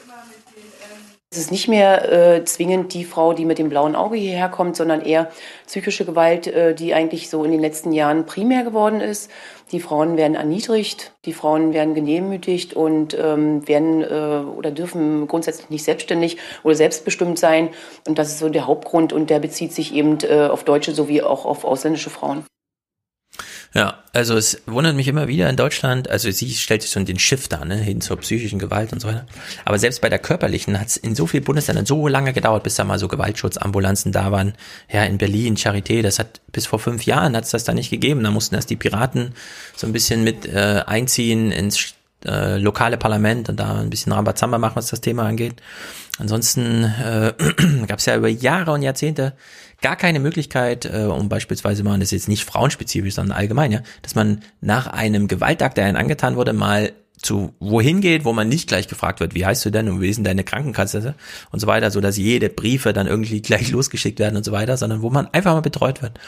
Es 1.31 1.37
ist 1.37 1.51
nicht 1.51 1.69
mehr 1.69 2.11
äh, 2.11 2.43
zwingend 2.43 2.93
die 2.93 3.05
Frau, 3.05 3.31
die 3.31 3.45
mit 3.45 3.57
dem 3.57 3.69
blauen 3.69 3.95
Auge 3.95 4.17
hierher 4.17 4.49
kommt, 4.49 4.75
sondern 4.75 4.99
eher 5.01 5.31
psychische 5.65 6.03
Gewalt, 6.03 6.47
äh, 6.47 6.75
die 6.75 6.93
eigentlich 6.93 7.29
so 7.29 7.45
in 7.45 7.51
den 7.51 7.61
letzten 7.61 7.93
Jahren 7.93 8.25
primär 8.25 8.65
geworden 8.65 8.99
ist. 8.99 9.31
Die 9.71 9.79
Frauen 9.79 10.17
werden 10.17 10.35
erniedrigt, 10.35 11.13
die 11.23 11.33
Frauen 11.33 11.71
werden 11.71 11.95
genehmütigt 11.95 12.73
und 12.73 13.17
ähm, 13.17 13.65
werden 13.69 14.03
äh, 14.03 14.43
oder 14.49 14.71
dürfen 14.71 15.27
grundsätzlich 15.27 15.69
nicht 15.69 15.85
selbstständig 15.85 16.37
oder 16.63 16.75
selbstbestimmt 16.75 17.39
sein. 17.39 17.69
Und 18.05 18.17
das 18.17 18.27
ist 18.27 18.39
so 18.39 18.49
der 18.49 18.67
Hauptgrund 18.67 19.13
und 19.13 19.29
der 19.29 19.39
bezieht 19.39 19.71
sich 19.71 19.93
eben 19.93 20.17
äh, 20.23 20.47
auf 20.47 20.65
deutsche 20.65 20.93
sowie 20.93 21.21
auch 21.21 21.45
auf 21.45 21.63
ausländische 21.63 22.09
Frauen. 22.09 22.43
Ja, 23.73 24.03
also 24.13 24.35
es 24.35 24.61
wundert 24.65 24.95
mich 24.95 25.07
immer 25.07 25.27
wieder 25.27 25.49
in 25.49 25.55
Deutschland, 25.55 26.09
also 26.09 26.31
sie 26.31 26.49
stellt 26.53 26.81
sich 26.81 26.91
so 26.91 27.03
den 27.03 27.19
Shift 27.19 27.51
da, 27.51 27.65
ne, 27.65 27.75
hin 27.75 28.01
zur 28.01 28.17
psychischen 28.17 28.59
Gewalt 28.59 28.93
und 28.93 29.01
so 29.01 29.09
weiter. 29.09 29.25
Aber 29.65 29.77
selbst 29.77 30.01
bei 30.01 30.09
der 30.09 30.19
körperlichen 30.19 30.79
hat 30.79 30.87
es 30.87 30.97
in 30.97 31.15
so 31.15 31.27
vielen 31.27 31.43
Bundesländern 31.43 31.85
so 31.85 32.07
lange 32.07 32.33
gedauert, 32.33 32.63
bis 32.63 32.75
da 32.75 32.83
mal 32.83 32.97
so 32.97 33.07
Gewaltschutzambulanzen 33.07 34.11
da 34.11 34.31
waren. 34.31 34.53
Ja, 34.91 35.03
in 35.03 35.17
Berlin, 35.17 35.57
Charité, 35.57 36.01
das 36.01 36.17
hat 36.17 36.41
bis 36.51 36.65
vor 36.65 36.79
fünf 36.79 37.05
Jahren 37.05 37.35
hat 37.35 37.43
es 37.43 37.51
das 37.51 37.65
da 37.65 37.73
nicht 37.73 37.89
gegeben. 37.89 38.23
Da 38.23 38.31
mussten 38.31 38.55
erst 38.55 38.69
die 38.69 38.77
Piraten 38.77 39.33
so 39.75 39.85
ein 39.85 39.93
bisschen 39.93 40.23
mit 40.23 40.45
äh, 40.45 40.83
einziehen 40.85 41.51
ins 41.51 41.93
äh, 42.25 42.57
lokale 42.57 42.97
Parlament 42.97 43.49
und 43.49 43.59
da 43.59 43.79
ein 43.79 43.89
bisschen 43.89 44.11
Rambazamba 44.11 44.57
machen, 44.57 44.75
was 44.75 44.87
das 44.87 45.01
Thema 45.01 45.23
angeht. 45.27 45.61
Ansonsten 46.17 46.83
äh, 46.83 47.33
gab 47.87 47.99
es 47.99 48.05
ja 48.05 48.15
über 48.15 48.27
Jahre 48.27 48.71
und 48.71 48.81
Jahrzehnte 48.81 49.33
gar 49.81 49.95
keine 49.95 50.19
Möglichkeit, 50.19 50.85
äh, 50.85 51.03
um 51.03 51.29
beispielsweise 51.29 51.83
mal, 51.83 51.99
das 51.99 52.07
ist 52.07 52.11
jetzt 52.11 52.27
nicht 52.29 52.45
frauenspezifisch, 52.45 53.15
sondern 53.15 53.37
allgemein, 53.37 53.71
ja, 53.71 53.81
dass 54.01 54.15
man 54.15 54.41
nach 54.61 54.87
einem 54.87 55.27
Gewaltakt, 55.27 55.77
der 55.77 55.85
einem 55.85 55.97
angetan 55.97 56.35
wurde, 56.35 56.53
mal 56.53 56.93
zu 57.21 57.53
wohin 57.59 57.99
geht, 58.01 58.25
wo 58.25 58.33
man 58.33 58.47
nicht 58.47 58.67
gleich 58.67 58.87
gefragt 58.87 59.19
wird, 59.19 59.33
wie 59.33 59.45
heißt 59.45 59.65
du 59.65 59.71
denn 59.71 59.89
und 59.89 60.01
wie 60.01 60.09
ist 60.09 60.17
denn 60.17 60.23
deine 60.23 60.43
Krankenkasse 60.43 61.15
und 61.51 61.59
so 61.59 61.67
weiter, 61.67 61.89
so 61.89 61.99
dass 61.99 62.15
jede 62.17 62.49
Briefe 62.49 62.93
dann 62.93 63.07
irgendwie 63.07 63.41
gleich 63.41 63.71
losgeschickt 63.71 64.19
werden 64.19 64.37
und 64.37 64.43
so 64.43 64.51
weiter, 64.51 64.77
sondern 64.77 65.01
wo 65.01 65.09
man 65.09 65.27
einfach 65.27 65.53
mal 65.53 65.61
betreut 65.61 66.01
wird. 66.01 66.19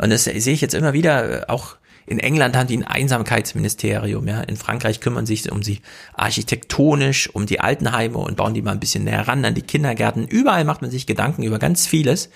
Und 0.00 0.10
das 0.10 0.24
sehe 0.24 0.54
ich 0.54 0.60
jetzt 0.60 0.74
immer 0.74 0.92
wieder, 0.92 1.42
äh, 1.42 1.46
auch 1.48 1.76
in 2.06 2.18
England 2.18 2.56
haben 2.56 2.66
die 2.66 2.78
ein 2.78 2.84
Einsamkeitsministerium, 2.84 4.26
ja. 4.26 4.40
In 4.40 4.56
Frankreich 4.56 5.00
kümmern 5.00 5.26
sich 5.26 5.52
um 5.52 5.62
sie 5.62 5.80
architektonisch, 6.14 7.28
um 7.34 7.44
die 7.44 7.60
Altenheime 7.60 8.16
und 8.16 8.36
bauen 8.36 8.54
die 8.54 8.62
mal 8.62 8.72
ein 8.72 8.80
bisschen 8.80 9.04
näher 9.04 9.28
ran 9.28 9.44
an 9.44 9.54
die 9.54 9.60
Kindergärten. 9.60 10.26
Überall 10.26 10.64
macht 10.64 10.80
man 10.80 10.90
sich 10.90 11.06
Gedanken 11.06 11.42
über 11.42 11.58
ganz 11.58 11.86
vieles. 11.86 12.30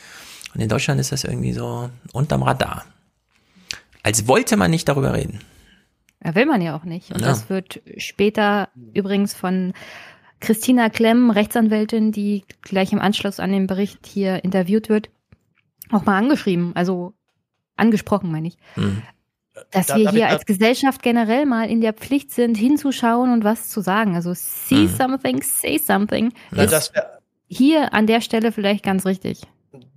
Und 0.54 0.60
in 0.60 0.68
Deutschland 0.68 1.00
ist 1.00 1.12
das 1.12 1.24
irgendwie 1.24 1.52
so 1.52 1.88
unterm 2.12 2.42
Radar. 2.42 2.84
Als 4.02 4.26
wollte 4.28 4.56
man 4.56 4.70
nicht 4.70 4.88
darüber 4.88 5.14
reden. 5.14 5.40
Ja, 6.24 6.34
will 6.34 6.46
man 6.46 6.60
ja 6.62 6.76
auch 6.76 6.84
nicht. 6.84 7.10
Und 7.12 7.20
Ja. 7.20 7.28
das 7.28 7.48
wird 7.50 7.80
später 7.96 8.68
übrigens 8.94 9.34
von 9.34 9.72
Christina 10.40 10.88
Klemm, 10.90 11.30
Rechtsanwältin, 11.30 12.12
die 12.12 12.44
gleich 12.62 12.92
im 12.92 13.00
Anschluss 13.00 13.40
an 13.40 13.52
den 13.52 13.66
Bericht 13.66 14.06
hier 14.06 14.42
interviewt 14.44 14.88
wird, 14.88 15.08
auch 15.90 16.04
mal 16.04 16.18
angeschrieben, 16.18 16.72
also 16.74 17.14
angesprochen, 17.76 18.30
meine 18.30 18.48
ich. 18.48 18.56
Hm. 18.74 19.02
dass 19.70 19.88
Da- 19.88 19.96
wir 19.96 20.10
hier 20.10 20.20
ich- 20.26 20.32
als 20.32 20.46
Gesellschaft 20.46 21.02
generell 21.02 21.44
mal 21.44 21.68
in 21.68 21.82
der 21.82 21.92
Pflicht 21.92 22.30
sind, 22.30 22.56
hinzuschauen 22.56 23.30
und 23.30 23.44
was 23.44 23.68
zu 23.68 23.82
sagen. 23.82 24.14
Also 24.16 24.32
see 24.34 24.84
Mhm. 24.86 24.88
something, 24.88 25.42
say 25.42 25.76
something. 25.76 26.32
Ja, 26.52 26.62
Ist 26.62 26.72
das 26.72 26.94
wär- 26.94 27.18
hier 27.48 27.92
an 27.92 28.06
der 28.06 28.22
Stelle 28.22 28.50
vielleicht 28.50 28.82
ganz 28.82 29.04
richtig. 29.04 29.42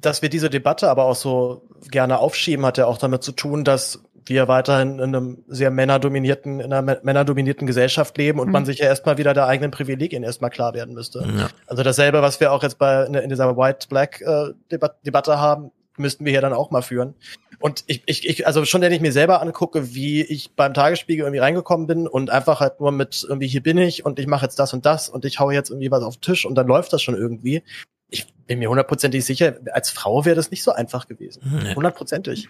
Dass 0.02 0.22
wir 0.22 0.30
diese 0.30 0.50
Debatte 0.50 0.90
aber 0.90 1.06
auch 1.06 1.16
so 1.16 1.64
gerne 1.92 2.20
aufschieben, 2.20 2.66
hat 2.66 2.78
ja 2.78 2.86
auch 2.86 2.98
damit 2.98 3.24
zu 3.24 3.32
tun, 3.32 3.64
dass 3.64 4.00
wir 4.28 4.48
weiterhin 4.48 4.98
in 4.98 5.16
einem 5.16 5.44
sehr 5.48 5.70
männerdominierten, 5.70 6.60
in 6.60 6.74
einer 6.74 6.94
mä- 6.94 7.00
männerdominierten 7.04 7.68
Gesellschaft 7.68 8.18
leben 8.18 8.40
und 8.40 8.48
Mhm. 8.48 8.54
man 8.54 8.66
sich 8.66 8.80
ja 8.80 8.86
erstmal 8.88 9.18
wieder 9.20 9.34
der 9.36 9.46
eigenen 9.48 9.70
Privilegien 9.72 10.24
erstmal 10.24 10.50
klar 10.50 10.74
werden 10.74 10.96
müsste. 10.96 11.20
Ja. 11.38 11.50
Also 11.68 11.84
dasselbe, 11.84 12.22
was 12.24 12.40
wir 12.40 12.52
auch 12.52 12.64
jetzt 12.64 12.80
bei 12.80 13.06
in, 13.06 13.14
in 13.14 13.30
dieser 13.30 13.56
White-Black-Debatte 13.56 15.40
haben, 15.40 15.72
müssten 15.98 16.26
wir 16.26 16.32
hier 16.32 16.42
dann 16.42 16.54
auch 16.54 16.72
mal 16.72 16.82
führen. 16.82 17.16
Und 17.60 17.84
ich, 17.88 18.04
ich, 18.06 18.28
ich, 18.28 18.48
also 18.48 18.66
schon 18.66 18.82
wenn 18.82 18.92
ich 18.92 19.02
mir 19.02 19.12
selber 19.12 19.42
angucke, 19.42 19.94
wie 19.94 20.22
ich 20.22 20.56
beim 20.56 20.74
Tagesspiegel 20.74 21.26
irgendwie 21.26 21.40
reingekommen 21.40 21.88
bin 21.88 22.08
und 22.08 22.30
einfach 22.30 22.60
halt 22.60 22.80
nur 22.80 22.92
mit 22.92 23.26
irgendwie 23.28 23.48
hier 23.48 23.64
bin 23.64 23.78
ich 23.78 24.06
und 24.06 24.20
ich 24.20 24.28
mache 24.28 24.46
jetzt 24.46 24.60
das 24.60 24.74
und 24.74 24.86
das 24.86 25.10
und 25.10 25.26
ich 25.26 25.40
hau 25.40 25.52
jetzt 25.52 25.70
irgendwie 25.70 25.92
was 25.92 26.04
auf 26.04 26.18
den 26.18 26.22
Tisch 26.22 26.46
und 26.46 26.56
dann 26.56 26.68
läuft 26.68 26.94
das 26.94 27.02
schon 27.02 27.16
irgendwie. 27.16 27.64
Ich 28.10 28.28
bin 28.46 28.60
mir 28.60 28.70
hundertprozentig 28.70 29.26
sicher, 29.26 29.56
als 29.72 29.90
Frau 29.90 30.26
wäre 30.26 30.36
das 30.36 30.52
nicht 30.52 30.64
so 30.64 30.72
einfach 30.72 31.08
gewesen. 31.08 31.42
Nee. 31.64 31.76
Hundertprozentig. 31.76 32.50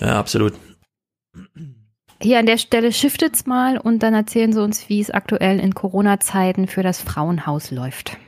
Ja, 0.00 0.18
absolut. 0.18 0.54
Hier 2.22 2.38
an 2.38 2.46
der 2.46 2.58
Stelle 2.58 2.92
shiftet's 2.92 3.46
mal 3.46 3.78
und 3.78 4.02
dann 4.02 4.12
erzählen 4.12 4.52
Sie 4.52 4.62
uns, 4.62 4.88
wie 4.88 5.00
es 5.00 5.10
aktuell 5.10 5.58
in 5.58 5.74
Corona-Zeiten 5.74 6.66
für 6.66 6.82
das 6.82 7.00
Frauenhaus 7.00 7.70
läuft. 7.70 8.18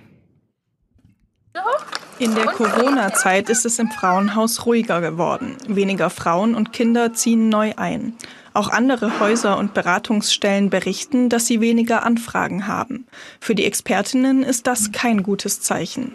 In 2.18 2.34
der 2.34 2.46
Corona-Zeit 2.46 3.50
ist 3.50 3.66
es 3.66 3.78
im 3.78 3.90
Frauenhaus 3.90 4.64
ruhiger 4.64 5.00
geworden. 5.00 5.56
Weniger 5.66 6.08
Frauen 6.08 6.54
und 6.54 6.72
Kinder 6.72 7.12
ziehen 7.14 7.48
neu 7.48 7.72
ein. 7.76 8.16
Auch 8.54 8.68
andere 8.68 9.18
Häuser 9.18 9.58
und 9.58 9.74
Beratungsstellen 9.74 10.70
berichten, 10.70 11.28
dass 11.28 11.46
sie 11.46 11.60
weniger 11.60 12.04
Anfragen 12.04 12.66
haben. 12.66 13.06
Für 13.40 13.54
die 13.54 13.64
Expertinnen 13.64 14.42
ist 14.42 14.66
das 14.66 14.92
kein 14.92 15.22
gutes 15.22 15.60
Zeichen. 15.60 16.14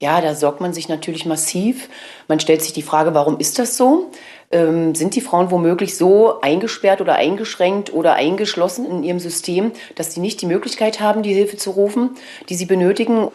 Ja, 0.00 0.20
da 0.20 0.34
sorgt 0.34 0.60
man 0.60 0.72
sich 0.72 0.88
natürlich 0.88 1.26
massiv. 1.26 1.88
Man 2.28 2.38
stellt 2.38 2.62
sich 2.62 2.72
die 2.72 2.82
Frage, 2.82 3.14
warum 3.14 3.38
ist 3.38 3.58
das 3.58 3.76
so? 3.76 4.10
Ähm, 4.50 4.94
sind 4.94 5.16
die 5.16 5.20
Frauen 5.20 5.50
womöglich 5.50 5.96
so 5.96 6.40
eingesperrt 6.40 7.00
oder 7.00 7.14
eingeschränkt 7.14 7.92
oder 7.92 8.14
eingeschlossen 8.14 8.86
in 8.86 9.02
ihrem 9.02 9.18
System, 9.18 9.72
dass 9.96 10.14
sie 10.14 10.20
nicht 10.20 10.40
die 10.40 10.46
Möglichkeit 10.46 11.00
haben, 11.00 11.22
die 11.22 11.34
Hilfe 11.34 11.56
zu 11.56 11.70
rufen, 11.70 12.10
die 12.48 12.54
sie 12.54 12.66
benötigen? 12.66 13.28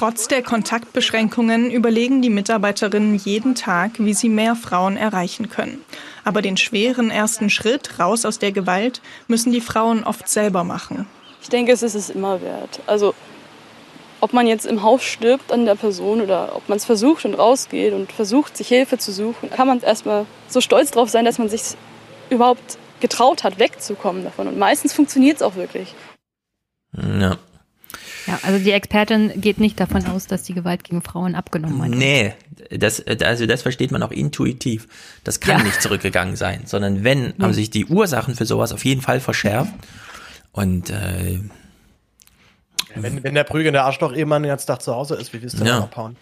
Trotz 0.00 0.28
der 0.28 0.42
Kontaktbeschränkungen 0.42 1.70
überlegen 1.70 2.22
die 2.22 2.30
Mitarbeiterinnen 2.30 3.16
jeden 3.16 3.54
Tag, 3.54 3.98
wie 3.98 4.14
sie 4.14 4.30
mehr 4.30 4.56
Frauen 4.56 4.96
erreichen 4.96 5.50
können. 5.50 5.84
Aber 6.24 6.40
den 6.40 6.56
schweren 6.56 7.10
ersten 7.10 7.50
Schritt 7.50 7.98
raus 7.98 8.24
aus 8.24 8.38
der 8.38 8.50
Gewalt 8.50 9.02
müssen 9.28 9.52
die 9.52 9.60
Frauen 9.60 10.02
oft 10.02 10.26
selber 10.26 10.64
machen. 10.64 11.04
Ich 11.42 11.50
denke, 11.50 11.72
es 11.72 11.82
ist 11.82 11.96
es 11.96 12.08
immer 12.08 12.40
wert. 12.40 12.80
Also, 12.86 13.14
ob 14.22 14.32
man 14.32 14.46
jetzt 14.46 14.64
im 14.64 14.82
Haus 14.82 15.02
stirbt 15.02 15.52
an 15.52 15.66
der 15.66 15.74
Person 15.74 16.22
oder 16.22 16.56
ob 16.56 16.66
man 16.66 16.78
es 16.78 16.86
versucht 16.86 17.26
und 17.26 17.34
rausgeht 17.34 17.92
und 17.92 18.10
versucht, 18.10 18.56
sich 18.56 18.68
Hilfe 18.68 18.96
zu 18.96 19.12
suchen, 19.12 19.50
kann 19.50 19.66
man 19.66 19.82
erstmal 19.82 20.24
so 20.48 20.62
stolz 20.62 20.92
drauf 20.92 21.10
sein, 21.10 21.26
dass 21.26 21.36
man 21.36 21.50
sich 21.50 21.76
überhaupt 22.30 22.78
getraut 23.00 23.44
hat, 23.44 23.58
wegzukommen 23.58 24.24
davon. 24.24 24.48
Und 24.48 24.58
meistens 24.58 24.94
funktioniert 24.94 25.36
es 25.36 25.42
auch 25.42 25.56
wirklich. 25.56 25.94
Ja. 26.96 27.36
Ja, 28.26 28.38
also 28.42 28.62
die 28.62 28.70
Expertin 28.72 29.40
geht 29.40 29.58
nicht 29.58 29.80
davon 29.80 30.04
aus, 30.06 30.26
dass 30.26 30.42
die 30.42 30.54
Gewalt 30.54 30.84
gegen 30.84 31.02
Frauen 31.02 31.34
abgenommen 31.34 31.82
hat. 31.82 31.88
Nee, 31.90 32.34
das, 32.70 33.02
also 33.06 33.46
das 33.46 33.62
versteht 33.62 33.90
man 33.92 34.02
auch 34.02 34.10
intuitiv. 34.10 34.86
Das 35.24 35.40
kann 35.40 35.58
Ja. 35.58 35.64
nicht 35.64 35.80
zurückgegangen 35.82 36.36
sein, 36.36 36.62
sondern 36.66 37.02
wenn, 37.04 37.34
haben 37.40 37.54
sich 37.54 37.70
die 37.70 37.86
Ursachen 37.86 38.34
für 38.34 38.46
sowas 38.46 38.72
auf 38.72 38.84
jeden 38.84 39.00
Fall 39.00 39.20
verschärft. 39.20 39.72
Und 40.52 40.90
äh, 40.90 41.40
Wenn, 42.94 43.22
wenn 43.22 43.34
der 43.34 43.44
prügelnde 43.44 43.82
Arschloch 43.82 44.12
Ehemann 44.12 44.42
den 44.42 44.48
ganzen 44.50 44.66
Tag 44.66 44.82
zu 44.82 44.94
Hause 44.94 45.14
ist, 45.14 45.32
wie 45.32 45.40
willst 45.42 45.58
du 45.60 45.64
Ja. 45.64 45.78
ja. 45.78 45.78
abhauen? 45.84 46.16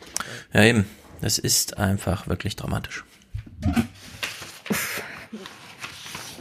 ja 0.53 0.63
eben, 0.65 0.85
das 1.21 1.39
ist 1.39 1.79
einfach 1.79 2.29
wirklich 2.29 2.55
dramatisch. 2.57 3.05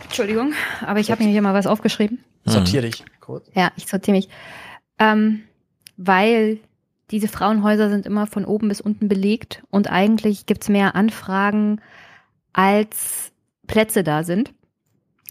Entschuldigung, 0.03 0.53
aber 0.85 0.99
ich 0.99 1.11
habe 1.11 1.23
mir 1.23 1.29
hier 1.31 1.41
mal 1.41 1.53
was 1.53 1.67
aufgeschrieben. 1.67 2.19
Sortier 2.45 2.81
dich 2.81 3.03
kurz. 3.19 3.45
Ja, 3.53 3.71
ich 3.75 3.87
sortiere 3.87 4.15
mich. 4.17 4.29
Ähm, 4.99 5.43
weil 5.97 6.59
diese 7.11 7.27
Frauenhäuser 7.27 7.89
sind 7.89 8.05
immer 8.05 8.27
von 8.27 8.45
oben 8.45 8.67
bis 8.67 8.81
unten 8.81 9.07
belegt 9.07 9.63
und 9.69 9.89
eigentlich 9.89 10.45
gibt's 10.45 10.69
mehr 10.69 10.95
Anfragen, 10.95 11.81
als 12.53 13.31
Plätze 13.67 14.03
da 14.03 14.23
sind. 14.23 14.53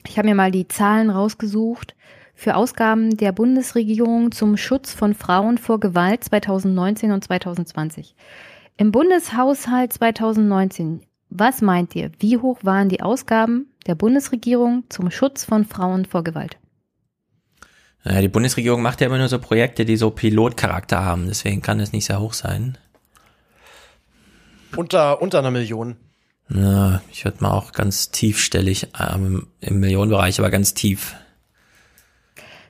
Ich 0.06 0.18
habe 0.18 0.28
mir 0.28 0.34
mal 0.34 0.50
die 0.50 0.68
Zahlen 0.68 1.10
rausgesucht 1.10 1.94
für 2.34 2.54
Ausgaben 2.54 3.16
der 3.16 3.32
Bundesregierung 3.32 4.30
zum 4.30 4.56
Schutz 4.56 4.92
von 4.92 5.14
Frauen 5.14 5.58
vor 5.58 5.80
Gewalt 5.80 6.22
2019 6.24 7.12
und 7.12 7.24
2020. 7.24 8.14
Im 8.76 8.92
Bundeshaushalt 8.92 9.92
2019, 9.92 11.00
was 11.30 11.62
meint 11.62 11.96
ihr, 11.96 12.10
wie 12.20 12.38
hoch 12.38 12.60
waren 12.62 12.88
die 12.88 13.02
Ausgaben 13.02 13.72
der 13.86 13.94
Bundesregierung 13.94 14.84
zum 14.90 15.10
Schutz 15.10 15.44
von 15.44 15.64
Frauen 15.64 16.04
vor 16.04 16.22
Gewalt? 16.22 16.58
Ja, 18.08 18.20
die 18.20 18.28
Bundesregierung 18.28 18.82
macht 18.82 19.00
ja 19.00 19.08
immer 19.08 19.18
nur 19.18 19.28
so 19.28 19.40
Projekte, 19.40 19.84
die 19.84 19.96
so 19.96 20.10
Pilotcharakter 20.10 21.04
haben, 21.04 21.26
deswegen 21.26 21.60
kann 21.60 21.80
es 21.80 21.92
nicht 21.92 22.04
sehr 22.04 22.20
hoch 22.20 22.34
sein. 22.34 22.78
Unter, 24.76 25.20
unter 25.20 25.40
einer 25.40 25.50
Million. 25.50 25.96
Ja, 26.48 27.00
ich 27.10 27.24
würde 27.24 27.38
mal 27.40 27.50
auch 27.50 27.72
ganz 27.72 28.10
tiefstellig 28.10 28.88
ähm, 29.00 29.48
im 29.60 29.80
Millionenbereich, 29.80 30.38
aber 30.38 30.50
ganz 30.50 30.74
tief. 30.74 31.16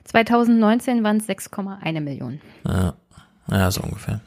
2019 0.05 1.03
waren 1.03 1.17
es 1.17 1.27
6,1 1.27 1.99
Millionen. 1.99 2.41
Ja, 2.65 2.95
ja, 3.51 3.69
so 3.69 3.81
ungefähr. 3.81 4.21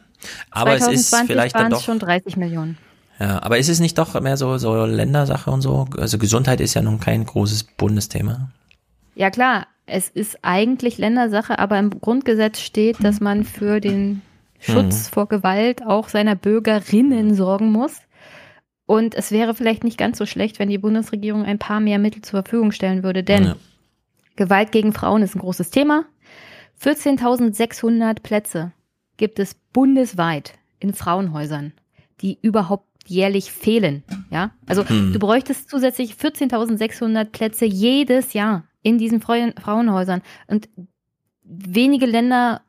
Aber 0.51 0.75
es 0.75 0.87
ist 0.87 1.11
2020 1.11 1.27
vielleicht 1.27 1.57
dann 1.57 1.71
doch. 1.71 1.83
schon 1.83 1.99
30 1.99 2.37
Millionen. 2.37 2.79
Ja, 3.19 3.43
aber 3.43 3.59
ist 3.59 3.69
es 3.69 3.81
nicht 3.81 3.99
doch 3.99 4.19
mehr 4.21 4.37
so, 4.37 4.59
so 4.59 4.85
Ländersache 4.85 5.51
und 5.51 5.63
so? 5.63 5.89
Also 5.99 6.19
Gesundheit 6.19 6.61
ist 6.61 6.75
ja 6.75 6.83
nun 6.83 7.01
kein 7.01 7.27
großes 7.27 7.65
Bundesthema. 7.65 8.51
Ja 9.15 9.31
klar, 9.31 9.67
es 9.91 10.09
ist 10.09 10.39
eigentlich 10.43 10.99
Ländersache, 10.99 11.59
aber 11.59 11.78
im 11.78 11.91
Grundgesetz 12.01 12.60
steht, 12.60 13.02
dass 13.05 13.20
man 13.20 13.44
für 13.44 13.81
den 13.81 14.23
Schutz 14.60 15.09
Mhm. 15.09 15.12
vor 15.15 15.27
Gewalt 15.28 15.85
auch 15.86 16.09
seiner 16.09 16.35
Bürgerinnen 16.36 17.35
sorgen 17.35 17.70
muss. 17.73 18.01
Und 18.86 19.15
es 19.15 19.31
wäre 19.31 19.55
vielleicht 19.55 19.85
nicht 19.85 19.99
ganz 19.99 20.19
so 20.19 20.27
schlecht, 20.27 20.59
wenn 20.59 20.69
die 20.69 20.78
Bundesregierung 20.78 21.44
ein 21.44 21.59
paar 21.59 21.81
mehr 21.81 21.99
Mittel 21.99 22.23
zur 22.23 22.43
Verfügung 22.43 22.73
stellen 22.73 23.02
würde, 23.02 23.23
denn 23.23 23.44
Ja. 23.44 23.57
Gewalt 24.36 24.73
gegen 24.73 24.93
Frauen 24.93 25.23
ist 25.23 25.35
ein 25.36 25.41
großes 25.41 25.70
Thema. 25.70 26.05
14.600 26.83 28.23
Plätze 28.23 28.73
gibt 29.17 29.39
es 29.39 29.55
bundesweit 29.73 30.55
in 30.78 30.94
Frauenhäusern, 30.94 31.73
die 32.20 32.39
überhaupt 32.43 32.86
jährlich 33.07 33.51
fehlen. 33.52 34.02
Ja, 34.31 34.51
also 34.67 34.85
Hm. 34.85 35.12
du 35.12 35.19
bräuchtest 35.19 35.69
zusätzlich 35.69 36.15
14.600 36.15 37.27
Plätze 37.33 37.65
jedes 37.67 38.33
Jahr 38.33 38.65
in 38.83 38.99
diesen 38.99 39.20
Frauen 39.20 39.55
Frauenhäusern. 39.60 40.23
Und 40.47 40.68
wenige 41.42 42.07
Länder 42.07 42.62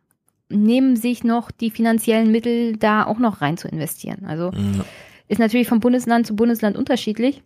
nehmen 0.50 0.96
sich 0.96 1.24
noch 1.24 1.52
die 1.52 1.72
finanziellen 1.72 2.32
Mittel, 2.32 2.76
da 2.78 3.06
auch 3.06 3.20
noch 3.20 3.42
rein 3.42 3.58
zu 3.58 3.68
investieren. 3.68 4.26
Also 4.26 4.52
Ja. 4.52 4.86
ist 5.28 5.40
natürlich 5.40 5.68
von 5.68 5.80
Bundesland 5.80 6.28
zu 6.28 6.36
Bundesland 6.36 6.78
unterschiedlich. 6.78 7.42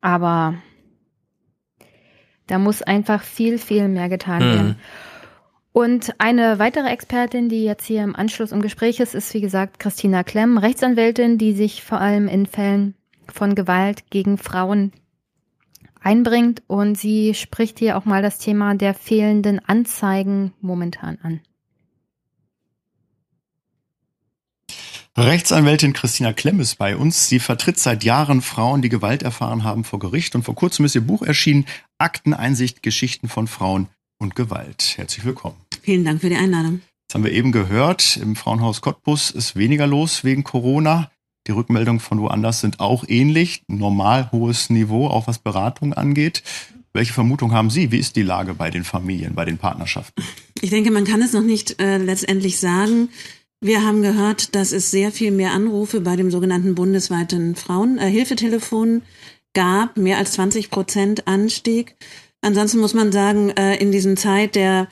Aber 0.00 0.54
da 2.48 2.58
muss 2.58 2.82
einfach 2.82 3.22
viel, 3.22 3.58
viel 3.58 3.88
mehr 3.88 4.08
getan 4.08 4.40
Hm. 4.42 4.48
werden. 4.52 4.76
Und 5.72 6.14
eine 6.18 6.58
weitere 6.58 6.88
Expertin, 6.88 7.48
die 7.48 7.64
jetzt 7.64 7.86
hier 7.86 8.02
im 8.02 8.14
Anschluss 8.14 8.52
im 8.52 8.60
Gespräch 8.60 9.00
ist, 9.00 9.14
ist 9.14 9.32
wie 9.32 9.40
gesagt 9.40 9.78
Christina 9.78 10.22
Klemm, 10.22 10.58
Rechtsanwältin, 10.58 11.38
die 11.38 11.54
sich 11.54 11.82
vor 11.82 11.98
allem 12.00 12.28
in 12.28 12.44
Fällen 12.46 12.94
von 13.32 13.54
Gewalt 13.54 14.10
gegen 14.10 14.36
Frauen 14.36 14.92
einbringt. 16.02 16.62
Und 16.66 16.96
sie 16.98 17.34
spricht 17.34 17.78
hier 17.78 17.96
auch 17.96 18.04
mal 18.04 18.22
das 18.22 18.38
Thema 18.38 18.74
der 18.74 18.94
fehlenden 18.94 19.60
Anzeigen 19.64 20.52
momentan 20.60 21.18
an. 21.22 21.40
Rechtsanwältin 25.16 25.92
Christina 25.92 26.32
Klemm 26.32 26.58
ist 26.58 26.76
bei 26.76 26.96
uns. 26.96 27.28
Sie 27.28 27.38
vertritt 27.38 27.78
seit 27.78 28.02
Jahren 28.02 28.40
Frauen, 28.40 28.80
die 28.80 28.88
Gewalt 28.88 29.22
erfahren 29.22 29.62
haben 29.62 29.84
vor 29.84 29.98
Gericht. 29.98 30.34
Und 30.34 30.42
vor 30.42 30.54
kurzem 30.54 30.86
ist 30.86 30.94
ihr 30.94 31.02
Buch 31.02 31.22
erschienen, 31.22 31.66
Akteneinsicht, 31.98 32.82
Geschichten 32.82 33.28
von 33.28 33.46
Frauen 33.46 33.88
und 34.18 34.34
Gewalt. 34.34 34.94
Herzlich 34.96 35.26
willkommen. 35.26 35.56
Vielen 35.82 36.04
Dank 36.04 36.22
für 36.22 36.30
die 36.30 36.36
Einladung. 36.36 36.80
Jetzt 37.02 37.14
haben 37.14 37.24
wir 37.24 37.32
eben 37.32 37.52
gehört, 37.52 38.16
im 38.16 38.36
Frauenhaus 38.36 38.80
Cottbus 38.80 39.30
ist 39.30 39.54
weniger 39.54 39.86
los 39.86 40.24
wegen 40.24 40.44
Corona. 40.44 41.10
Die 41.46 41.52
Rückmeldungen 41.52 42.00
von 42.00 42.20
woanders 42.20 42.60
sind 42.60 42.80
auch 42.80 43.04
ähnlich. 43.08 43.62
Normal 43.66 44.30
hohes 44.30 44.70
Niveau, 44.70 45.08
auch 45.08 45.26
was 45.26 45.38
Beratung 45.38 45.92
angeht. 45.92 46.42
Welche 46.92 47.12
Vermutung 47.12 47.52
haben 47.52 47.70
Sie? 47.70 47.90
Wie 47.90 47.98
ist 47.98 48.16
die 48.16 48.22
Lage 48.22 48.54
bei 48.54 48.70
den 48.70 48.84
Familien, 48.84 49.34
bei 49.34 49.44
den 49.44 49.58
Partnerschaften? 49.58 50.22
Ich 50.60 50.70
denke, 50.70 50.90
man 50.90 51.04
kann 51.04 51.22
es 51.22 51.32
noch 51.32 51.42
nicht 51.42 51.80
äh, 51.80 51.96
letztendlich 51.98 52.60
sagen. 52.60 53.08
Wir 53.60 53.82
haben 53.84 54.02
gehört, 54.02 54.54
dass 54.54 54.72
es 54.72 54.90
sehr 54.90 55.10
viel 55.10 55.30
mehr 55.30 55.52
Anrufe 55.52 56.00
bei 56.00 56.16
dem 56.16 56.30
sogenannten 56.30 56.74
bundesweiten 56.74 57.56
Frauenhilfetelefon 57.56 59.02
gab, 59.54 59.96
mehr 59.96 60.18
als 60.18 60.32
20 60.32 60.70
Prozent 60.70 61.26
Anstieg. 61.26 61.96
Ansonsten 62.42 62.80
muss 62.80 62.94
man 62.94 63.10
sagen, 63.12 63.50
äh, 63.50 63.76
in 63.76 63.90
diesen 63.90 64.16
Zeit 64.16 64.54
der 64.54 64.82
äh, 64.82 64.86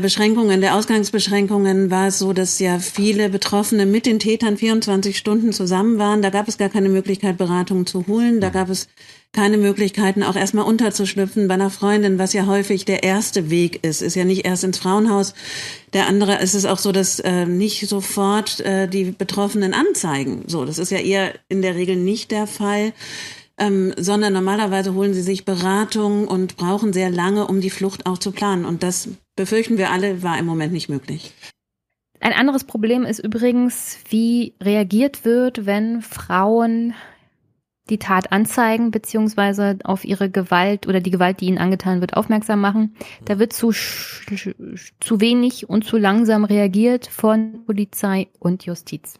Beschränkungen, 0.00 0.62
der 0.62 0.76
Ausgangsbeschränkungen 0.76 1.90
war 1.90 2.06
es 2.06 2.18
so, 2.18 2.32
dass 2.32 2.58
ja 2.58 2.78
viele 2.78 3.28
Betroffene 3.28 3.84
mit 3.84 4.06
den 4.06 4.18
Tätern 4.18 4.56
24 4.56 5.18
Stunden 5.18 5.52
zusammen 5.52 5.98
waren. 5.98 6.22
Da 6.22 6.30
gab 6.30 6.48
es 6.48 6.56
gar 6.56 6.70
keine 6.70 6.88
Möglichkeit, 6.88 7.36
Beratungen 7.36 7.84
zu 7.84 8.06
holen. 8.06 8.40
Da 8.40 8.48
gab 8.48 8.70
es 8.70 8.88
keine 9.34 9.58
Möglichkeiten, 9.58 10.22
auch 10.22 10.36
erstmal 10.36 10.64
unterzuschlüpfen 10.64 11.48
bei 11.48 11.54
einer 11.54 11.68
Freundin, 11.68 12.18
was 12.18 12.32
ja 12.32 12.46
häufig 12.46 12.86
der 12.86 13.02
erste 13.02 13.50
Weg 13.50 13.84
ist. 13.84 14.00
Ist 14.00 14.14
ja 14.14 14.24
nicht 14.24 14.46
erst 14.46 14.64
ins 14.64 14.78
Frauenhaus. 14.78 15.34
Der 15.92 16.06
andere 16.06 16.40
ist 16.40 16.54
es 16.54 16.64
auch 16.64 16.78
so, 16.78 16.90
dass 16.90 17.18
äh, 17.18 17.44
nicht 17.44 17.86
sofort 17.86 18.60
äh, 18.60 18.88
die 18.88 19.10
Betroffenen 19.10 19.74
anzeigen. 19.74 20.44
So, 20.46 20.64
das 20.64 20.78
ist 20.78 20.92
ja 20.92 20.98
eher 20.98 21.34
in 21.48 21.60
der 21.60 21.74
Regel 21.74 21.96
nicht 21.96 22.30
der 22.30 22.46
Fall. 22.46 22.94
Ähm, 23.56 23.94
sondern 23.96 24.32
normalerweise 24.32 24.94
holen 24.94 25.14
sie 25.14 25.22
sich 25.22 25.44
Beratung 25.44 26.26
und 26.26 26.56
brauchen 26.56 26.92
sehr 26.92 27.10
lange, 27.10 27.46
um 27.46 27.60
die 27.60 27.70
Flucht 27.70 28.04
auch 28.04 28.18
zu 28.18 28.32
planen. 28.32 28.64
Und 28.64 28.82
das 28.82 29.08
befürchten 29.36 29.78
wir 29.78 29.90
alle, 29.90 30.24
war 30.24 30.38
im 30.38 30.46
Moment 30.46 30.72
nicht 30.72 30.88
möglich. 30.88 31.32
Ein 32.20 32.32
anderes 32.32 32.64
Problem 32.64 33.04
ist 33.04 33.18
übrigens, 33.18 33.98
wie 34.08 34.54
reagiert 34.60 35.24
wird, 35.24 35.66
wenn 35.66 36.02
Frauen 36.02 36.94
die 37.90 37.98
Tat 37.98 38.32
anzeigen, 38.32 38.90
beziehungsweise 38.90 39.78
auf 39.84 40.04
ihre 40.04 40.30
Gewalt 40.30 40.86
oder 40.86 41.00
die 41.00 41.10
Gewalt, 41.10 41.40
die 41.40 41.46
ihnen 41.46 41.58
angetan 41.58 42.00
wird, 42.00 42.16
aufmerksam 42.16 42.60
machen. 42.60 42.96
Da 43.26 43.38
wird 43.38 43.52
zu, 43.52 43.72
zu 43.72 45.20
wenig 45.20 45.68
und 45.68 45.84
zu 45.84 45.98
langsam 45.98 46.44
reagiert 46.44 47.06
von 47.06 47.64
Polizei 47.66 48.28
und 48.38 48.64
Justiz. 48.64 49.18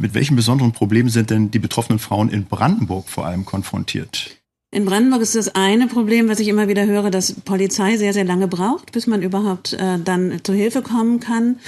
Mit 0.00 0.14
welchen 0.14 0.34
besonderen 0.34 0.72
Problemen 0.72 1.10
sind 1.10 1.28
denn 1.28 1.50
die 1.50 1.58
betroffenen 1.58 1.98
Frauen 1.98 2.30
in 2.30 2.46
Brandenburg 2.46 3.10
vor 3.10 3.26
allem 3.26 3.44
konfrontiert? 3.44 4.34
In 4.70 4.86
Brandenburg 4.86 5.20
ist 5.20 5.34
das 5.34 5.54
eine 5.54 5.88
Problem, 5.88 6.26
was 6.30 6.40
ich 6.40 6.48
immer 6.48 6.68
wieder 6.68 6.86
höre, 6.86 7.10
dass 7.10 7.34
Polizei 7.34 7.98
sehr, 7.98 8.14
sehr 8.14 8.24
lange 8.24 8.48
braucht, 8.48 8.92
bis 8.92 9.06
man 9.06 9.20
überhaupt 9.20 9.74
äh, 9.74 9.98
dann 9.98 10.40
zu 10.42 10.54
Hilfe 10.54 10.80
kommen 10.80 11.20
kann. 11.20 11.58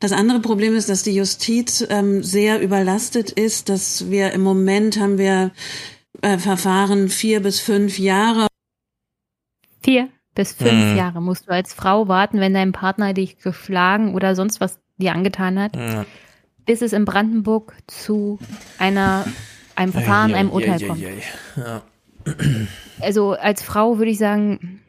Das 0.00 0.12
andere 0.12 0.40
Problem 0.40 0.74
ist, 0.74 0.88
dass 0.88 1.02
die 1.02 1.14
Justiz 1.14 1.86
ähm, 1.90 2.22
sehr 2.22 2.62
überlastet 2.62 3.30
ist, 3.30 3.68
dass 3.68 4.10
wir 4.10 4.32
im 4.32 4.40
Moment 4.40 4.98
haben 4.98 5.18
wir 5.18 5.50
äh, 6.22 6.38
Verfahren 6.38 7.10
vier 7.10 7.42
bis 7.42 7.60
fünf 7.60 7.98
Jahre. 7.98 8.46
Vier 9.82 10.08
bis 10.34 10.52
fünf 10.52 10.70
hm. 10.70 10.96
Jahre 10.96 11.20
musst 11.20 11.46
du 11.46 11.50
als 11.50 11.74
Frau 11.74 12.08
warten, 12.08 12.40
wenn 12.40 12.54
dein 12.54 12.72
Partner 12.72 13.12
dich 13.12 13.36
geschlagen 13.36 14.14
oder 14.14 14.34
sonst 14.34 14.62
was 14.62 14.78
dir 14.96 15.12
angetan 15.12 15.58
hat. 15.58 15.76
Hm 15.76 16.06
bis 16.66 16.82
es 16.82 16.92
in 16.92 17.04
Brandenburg 17.04 17.74
zu 17.86 18.38
einer, 18.78 19.26
einem 19.74 19.92
Verfahren, 19.92 20.34
einem 20.34 20.50
Urteil 20.50 20.86
kommt. 20.86 21.02
Ja. 21.56 21.82
Also 23.00 23.32
als 23.32 23.62
Frau 23.62 23.98
würde 23.98 24.10
ich 24.10 24.18
sagen, 24.18 24.80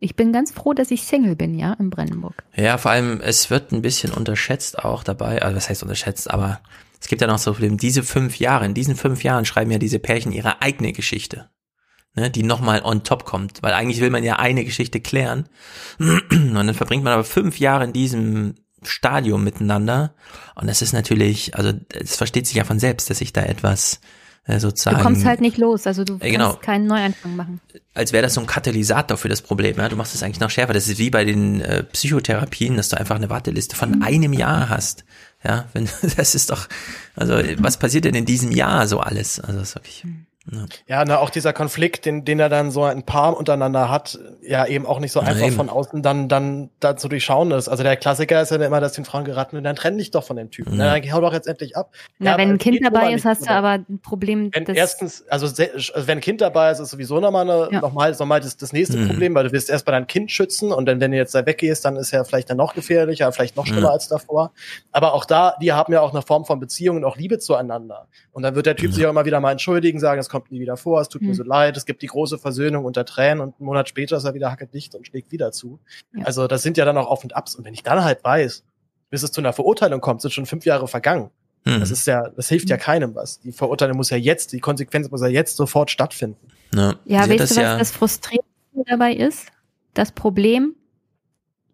ich 0.00 0.16
bin 0.16 0.32
ganz 0.32 0.52
froh, 0.52 0.74
dass 0.74 0.90
ich 0.90 1.02
Single 1.02 1.36
bin, 1.36 1.58
ja, 1.58 1.74
in 1.74 1.90
Brandenburg. 1.90 2.44
Ja, 2.54 2.78
vor 2.78 2.92
allem, 2.92 3.20
es 3.20 3.50
wird 3.50 3.72
ein 3.72 3.82
bisschen 3.82 4.12
unterschätzt 4.12 4.78
auch 4.78 5.02
dabei, 5.02 5.42
also 5.42 5.56
was 5.56 5.68
heißt 5.68 5.82
unterschätzt, 5.82 6.30
aber 6.30 6.60
es 7.00 7.08
gibt 7.08 7.20
ja 7.20 7.26
noch 7.26 7.38
so 7.38 7.52
Probleme, 7.52 7.76
diese 7.76 8.02
fünf 8.02 8.38
Jahre, 8.38 8.64
in 8.64 8.74
diesen 8.74 8.96
fünf 8.96 9.24
Jahren 9.24 9.44
schreiben 9.44 9.70
ja 9.70 9.78
diese 9.78 9.98
Pärchen 9.98 10.32
ihre 10.32 10.62
eigene 10.62 10.92
Geschichte, 10.92 11.50
ne, 12.14 12.30
die 12.30 12.42
nochmal 12.42 12.82
on 12.84 13.02
top 13.02 13.24
kommt, 13.24 13.62
weil 13.62 13.72
eigentlich 13.72 14.00
will 14.00 14.10
man 14.10 14.24
ja 14.24 14.36
eine 14.36 14.64
Geschichte 14.64 15.00
klären 15.00 15.48
und 15.98 16.54
dann 16.54 16.74
verbringt 16.74 17.04
man 17.04 17.12
aber 17.12 17.24
fünf 17.24 17.58
Jahre 17.58 17.84
in 17.84 17.92
diesem 17.92 18.54
Stadium 18.82 19.44
miteinander. 19.44 20.14
Und 20.54 20.68
das 20.68 20.82
ist 20.82 20.92
natürlich, 20.92 21.56
also 21.56 21.72
es 21.92 22.16
versteht 22.16 22.46
sich 22.46 22.56
ja 22.56 22.64
von 22.64 22.78
selbst, 22.78 23.10
dass 23.10 23.20
ich 23.20 23.32
da 23.32 23.42
etwas 23.42 24.00
äh, 24.48 24.60
sozusagen. 24.60 24.96
Du 24.96 25.02
kommst 25.02 25.24
halt 25.24 25.40
nicht 25.40 25.58
los, 25.58 25.86
also 25.86 26.04
du 26.04 26.16
äh, 26.20 26.30
genau. 26.30 26.50
kannst 26.50 26.62
keinen 26.62 26.86
Neuanfang 26.86 27.36
machen. 27.36 27.60
Als 27.94 28.12
wäre 28.12 28.22
das 28.22 28.34
so 28.34 28.40
ein 28.40 28.46
Katalysator 28.46 29.18
für 29.18 29.28
das 29.28 29.42
Problem. 29.42 29.76
Ja? 29.76 29.88
Du 29.88 29.96
machst 29.96 30.14
es 30.14 30.22
eigentlich 30.22 30.40
noch 30.40 30.50
schärfer. 30.50 30.72
Das 30.72 30.88
ist 30.88 30.98
wie 30.98 31.10
bei 31.10 31.24
den 31.24 31.60
äh, 31.60 31.84
Psychotherapien, 31.84 32.76
dass 32.76 32.88
du 32.88 32.98
einfach 32.98 33.16
eine 33.16 33.28
Warteliste 33.28 33.76
von 33.76 33.96
mhm. 33.96 34.02
einem 34.02 34.32
Jahr 34.32 34.68
hast. 34.68 35.04
Ja, 35.44 35.66
wenn 35.74 35.88
das 36.16 36.34
ist 36.34 36.50
doch, 36.50 36.66
also 37.14 37.34
was 37.58 37.78
passiert 37.78 38.04
denn 38.06 38.14
in 38.14 38.24
diesem 38.24 38.50
Jahr 38.50 38.88
so 38.88 39.00
alles? 39.00 39.38
Also 39.38 39.60
das 39.60 39.70
ist 39.70 39.74
wirklich. 39.74 40.04
Mhm. 40.04 40.27
Ja, 40.50 40.66
ja 40.86 41.04
na, 41.04 41.18
auch 41.18 41.30
dieser 41.30 41.52
Konflikt, 41.52 42.04
den, 42.04 42.24
den 42.24 42.40
er 42.40 42.48
dann 42.48 42.70
so 42.70 42.84
ein 42.84 43.02
Paar 43.04 43.36
untereinander 43.36 43.90
hat, 43.90 44.18
ja 44.42 44.66
eben 44.66 44.86
auch 44.86 45.00
nicht 45.00 45.12
so 45.12 45.20
einfach 45.20 45.40
Nein. 45.40 45.52
von 45.52 45.68
außen 45.68 46.02
dann, 46.02 46.28
dann, 46.28 46.70
dann 46.80 46.98
zu 46.98 47.08
durchschauen 47.08 47.50
ist. 47.50 47.68
Also 47.68 47.82
der 47.82 47.96
Klassiker 47.96 48.40
ist 48.42 48.50
ja 48.50 48.56
immer, 48.56 48.80
dass 48.80 48.92
den 48.92 49.04
Frauen 49.04 49.24
geraten 49.24 49.52
wird, 49.52 49.66
dann 49.66 49.76
trenn 49.76 49.98
dich 49.98 50.10
doch 50.10 50.24
von 50.24 50.36
dem 50.36 50.50
Typen. 50.50 50.74
Mhm. 50.74 50.78
Dann 50.78 51.12
hau 51.12 51.20
doch 51.20 51.32
jetzt 51.32 51.46
endlich 51.46 51.76
ab. 51.76 51.92
Na, 52.18 52.32
ja, 52.32 52.38
wenn 52.38 52.50
ein 52.50 52.58
Kind 52.58 52.80
dabei 52.82 53.12
ist, 53.12 53.24
hast 53.24 53.46
du 53.46 53.50
aber 53.50 53.70
ein 53.70 54.00
Problem. 54.02 54.50
Wenn 54.52 54.66
erstens, 54.74 55.24
also, 55.28 55.46
also, 55.46 55.92
wenn 56.06 56.18
ein 56.18 56.20
Kind 56.20 56.40
dabei 56.40 56.70
ist, 56.70 56.80
ist 56.80 56.90
sowieso 56.90 57.20
nochmal 57.20 57.48
eine, 57.48 57.68
ja. 57.72 57.80
nochmal, 57.80 58.12
nochmal 58.12 58.40
das, 58.40 58.56
das 58.56 58.72
nächste 58.72 58.96
mhm. 58.96 59.08
Problem, 59.08 59.34
weil 59.34 59.44
du 59.44 59.52
willst 59.52 59.70
erst 59.70 59.84
bei 59.84 59.92
deinem 59.92 60.06
Kind 60.06 60.30
schützen 60.30 60.72
und 60.72 60.86
dann, 60.86 61.00
wenn 61.00 61.10
du 61.10 61.16
jetzt 61.16 61.34
da 61.34 61.44
weggehst, 61.44 61.84
dann 61.84 61.96
ist 61.96 62.12
er 62.12 62.24
vielleicht 62.24 62.50
dann 62.50 62.56
noch 62.56 62.74
gefährlicher, 62.74 63.30
vielleicht 63.32 63.56
noch 63.56 63.66
schlimmer 63.66 63.88
mhm. 63.88 63.94
als 63.94 64.08
davor. 64.08 64.52
Aber 64.92 65.14
auch 65.14 65.24
da, 65.24 65.56
die 65.60 65.72
haben 65.72 65.92
ja 65.92 66.00
auch 66.00 66.12
eine 66.12 66.22
Form 66.22 66.44
von 66.44 66.60
Beziehung 66.60 66.96
und 66.96 67.04
auch 67.04 67.16
Liebe 67.16 67.38
zueinander. 67.38 68.06
Und 68.32 68.42
dann 68.42 68.54
wird 68.54 68.66
der 68.66 68.76
Typ 68.76 68.92
sich 68.92 69.04
auch 69.04 69.10
immer 69.10 69.24
wieder 69.24 69.40
mal 69.40 69.52
entschuldigen, 69.52 69.98
sagen, 69.98 70.20
es 70.20 70.28
kommt 70.28 70.37
nie 70.50 70.60
wieder 70.60 70.76
vor, 70.76 71.00
es 71.00 71.08
tut 71.08 71.22
mir 71.22 71.28
hm. 71.28 71.34
so 71.34 71.42
leid, 71.42 71.76
es 71.76 71.86
gibt 71.86 72.02
die 72.02 72.06
große 72.06 72.38
Versöhnung 72.38 72.84
unter 72.84 73.04
Tränen 73.04 73.40
und 73.40 73.54
einen 73.58 73.66
Monat 73.66 73.88
später 73.88 74.16
ist 74.16 74.24
er 74.24 74.34
wieder 74.34 74.50
hackedicht 74.50 74.94
und 74.94 75.06
schlägt 75.06 75.32
wieder 75.32 75.52
zu. 75.52 75.78
Ja. 76.14 76.24
Also 76.24 76.46
das 76.46 76.62
sind 76.62 76.76
ja 76.76 76.84
dann 76.84 76.96
auch 76.96 77.06
Auf 77.08 77.24
und 77.24 77.36
Abs. 77.36 77.54
Und 77.54 77.64
wenn 77.64 77.74
ich 77.74 77.82
dann 77.82 78.04
halt 78.04 78.22
weiß, 78.24 78.64
bis 79.10 79.22
es 79.22 79.32
zu 79.32 79.40
einer 79.40 79.52
Verurteilung 79.52 80.00
kommt, 80.00 80.22
sind 80.22 80.32
schon 80.32 80.46
fünf 80.46 80.64
Jahre 80.64 80.88
vergangen. 80.88 81.30
Hm. 81.64 81.80
Das 81.80 81.90
ist 81.90 82.06
ja, 82.06 82.28
das 82.28 82.48
hilft 82.48 82.70
ja 82.70 82.76
hm. 82.76 82.82
keinem 82.82 83.14
was. 83.14 83.40
Die 83.40 83.52
Verurteilung 83.52 83.96
muss 83.96 84.10
ja 84.10 84.16
jetzt, 84.16 84.52
die 84.52 84.60
Konsequenz 84.60 85.10
muss 85.10 85.20
ja 85.20 85.28
jetzt 85.28 85.56
sofort 85.56 85.90
stattfinden. 85.90 86.48
Ja, 86.74 86.94
ja 87.04 87.20
weißt 87.20 87.30
du, 87.30 87.38
was 87.40 87.56
ja 87.56 87.78
das 87.78 87.90
Frustrierende 87.90 88.44
dabei 88.86 89.14
ist? 89.14 89.48
Das 89.94 90.12
Problem 90.12 90.74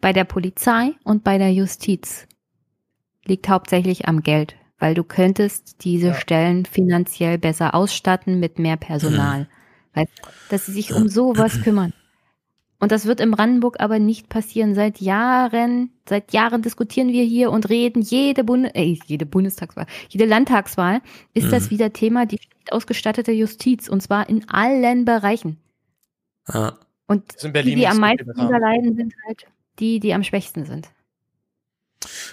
bei 0.01 0.13
der 0.13 0.25
Polizei 0.25 0.93
und 1.05 1.25
bei 1.25 1.39
der 1.39 1.53
Justiz 1.53 2.27
liegt 3.25 3.49
hauptsächlich 3.49 4.07
am 4.07 4.23
Geld 4.23 4.55
weil 4.79 4.95
du 4.95 5.05
könntest 5.05 5.85
diese 5.85 6.09
ja. 6.09 6.15
Stellen 6.15 6.67
finanziell 6.67 7.39
besser 7.39 7.75
ausstatten 7.75 8.41
mit 8.41 8.59
mehr 8.59 8.77
Personal. 8.77 9.41
Mhm. 9.41 9.47
Weil, 9.95 10.07
dass 10.51 10.67
sie 10.67 10.73
sich 10.73 10.93
um 10.93 11.09
sowas 11.09 11.63
kümmern. 11.63 11.93
Und 12.81 12.93
das 12.93 13.07
wird 13.07 13.21
in 13.21 13.31
Brandenburg 13.31 13.81
aber 13.81 13.99
nicht 13.99 14.29
passieren. 14.29 14.75
Seit 14.75 15.01
Jahren, 15.01 15.91
seit 16.07 16.33
Jahren 16.33 16.61
diskutieren 16.61 17.09
wir 17.09 17.25
hier 17.25 17.51
und 17.51 17.71
reden, 17.71 18.03
jede, 18.03 18.45
Bunde, 18.45 18.75
äh, 18.75 18.99
jede 19.07 19.25
Bundestagswahl, 19.25 19.87
jede 20.09 20.27
Landtagswahl 20.27 21.01
ist 21.33 21.47
mhm. 21.47 21.51
das 21.51 21.71
wieder 21.71 21.93
Thema, 21.93 22.27
die 22.27 22.37
schlecht 22.37 22.73
ausgestattete 22.73 23.33
Justiz. 23.33 23.89
Und 23.89 24.03
zwar 24.03 24.29
in 24.29 24.49
allen 24.51 25.05
Bereichen. 25.05 25.59
Ja. 26.53 26.77
Und 27.07 27.43
die, 27.43 27.75
die 27.75 27.87
am 27.87 27.99
meisten 27.99 28.33
leiden, 28.37 28.97
sind 28.97 29.15
halt 29.27 29.47
die, 29.79 30.01
die 30.01 30.13
am 30.13 30.25
schwächsten 30.25 30.67
sind. 30.67 30.89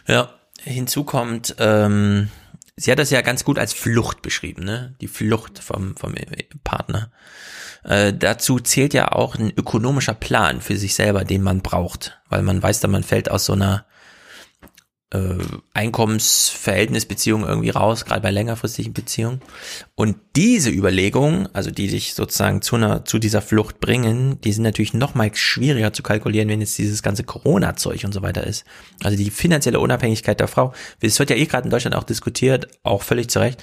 Ja, 0.08 0.34
Hinzu 0.64 1.04
kommt, 1.04 1.56
ähm, 1.60 2.30
sie 2.76 2.92
hat 2.92 3.00
das 3.00 3.10
ja 3.10 3.22
ganz 3.22 3.44
gut 3.44 3.58
als 3.58 3.74
Flucht 3.74 4.22
beschrieben, 4.22 4.64
ne? 4.64 4.96
Die 5.02 5.08
Flucht 5.08 5.60
vom, 5.60 5.96
vom 5.96 6.16
Partner. 6.64 7.12
Äh, 7.84 8.14
dazu 8.14 8.60
zählt 8.60 8.94
ja 8.94 9.12
auch 9.12 9.36
ein 9.36 9.52
ökonomischer 9.52 10.14
Plan 10.14 10.62
für 10.62 10.78
sich 10.78 10.94
selber, 10.94 11.24
den 11.24 11.42
man 11.42 11.62
braucht, 11.62 12.20
weil 12.30 12.44
man 12.44 12.62
weiß, 12.62 12.80
dann 12.80 12.92
man 12.92 13.04
fällt 13.04 13.32
aus 13.32 13.46
so 13.46 13.54
einer 13.54 13.86
äh, 15.12 15.36
Einkommensverhältnisbeziehung 15.74 17.44
irgendwie 17.44 17.70
raus, 17.70 18.06
gerade 18.06 18.22
bei 18.22 18.32
längerfristigen 18.32 18.94
Beziehungen. 18.94 19.42
Und 19.96 20.16
diese 20.36 20.70
Überlegungen, 20.70 21.50
also 21.54 21.70
die 21.70 21.88
dich 21.88 22.14
sozusagen 22.14 22.62
zu 22.62 22.78
einer, 22.78 23.04
zu 23.06 23.20
dieser 23.20 23.42
Flucht 23.42 23.80
bringen, 23.80 24.40
die 24.42 24.54
sind 24.54 24.64
natürlich 24.64 24.94
noch 24.94 25.14
mal 25.14 25.30
schwieriger 25.36 25.92
zu 25.94 26.02
kalkulieren, 26.02 26.48
wenn 26.50 26.62
jetzt 26.62 26.78
dieses 26.78 27.04
ganze 27.04 27.24
Corona-Zeug 27.24 28.06
und 28.06 28.14
so 28.14 28.22
weiter 28.22 28.48
ist. 28.48 28.64
Also 29.04 29.18
die 29.18 29.30
finanzielle 29.30 29.80
Unabhängigkeit 29.80 30.40
der 30.40 30.48
Frau. 30.48 30.74
Es 31.02 31.20
wird 31.20 31.30
ja 31.30 31.36
eh 31.36 31.46
gerade 31.46 31.66
in 31.66 31.72
Deutschland 31.72 31.96
auch 31.96 32.04
diskutiert, 32.04 32.68
auch 32.84 33.04
völlig 33.04 33.30
zu 33.30 33.40
Recht, 33.40 33.62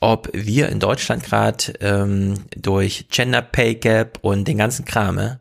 ob 0.00 0.28
wir 0.32 0.68
in 0.68 0.80
Deutschland 0.80 1.22
gerade 1.22 1.72
ähm, 1.80 2.34
durch 2.56 3.06
Gender 3.10 3.42
Pay 3.42 3.76
Gap 3.76 4.18
und 4.22 4.46
den 4.46 4.58
ganzen 4.58 4.84
Krame 4.84 5.39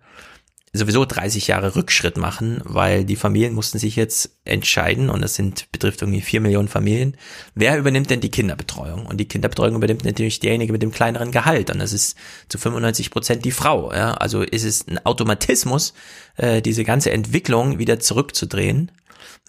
sowieso 0.80 1.06
30 1.06 1.48
Jahre 1.48 1.76
Rückschritt 1.76 2.18
machen, 2.18 2.62
weil 2.64 3.06
die 3.06 3.16
Familien 3.16 3.54
mussten 3.54 3.78
sich 3.78 3.96
jetzt 3.96 4.38
entscheiden 4.46 5.10
und 5.10 5.22
das 5.22 5.36
sind, 5.36 5.72
betrifft 5.72 6.02
irgendwie 6.02 6.22
vier 6.22 6.42
Millionen 6.42 6.68
Familien. 6.68 7.16
Wer 7.54 7.78
übernimmt 7.78 8.10
denn 8.10 8.22
die 8.22 8.32
Kinderbetreuung? 8.32 9.06
Und 9.06 9.18
die 9.18 9.28
Kinderbetreuung 9.28 9.76
übernimmt 9.76 10.06
natürlich 10.06 10.40
derjenige 10.40 10.74
mit 10.74 10.82
dem 10.82 10.92
kleineren 10.92 11.32
Gehalt 11.32 11.70
und 11.70 11.80
das 11.80 11.94
ist 11.94 12.18
zu 12.48 12.58
95 12.58 13.12
Prozent 13.12 13.46
die 13.46 13.52
Frau. 13.52 13.94
Ja? 13.94 14.14
Also 14.16 14.42
ist 14.42 14.64
es 14.64 14.88
ein 14.88 15.06
Automatismus, 15.06 15.94
äh, 16.38 16.62
diese 16.62 16.84
ganze 16.84 17.12
Entwicklung 17.12 17.78
wieder 17.78 18.00
zurückzudrehen. 18.00 18.92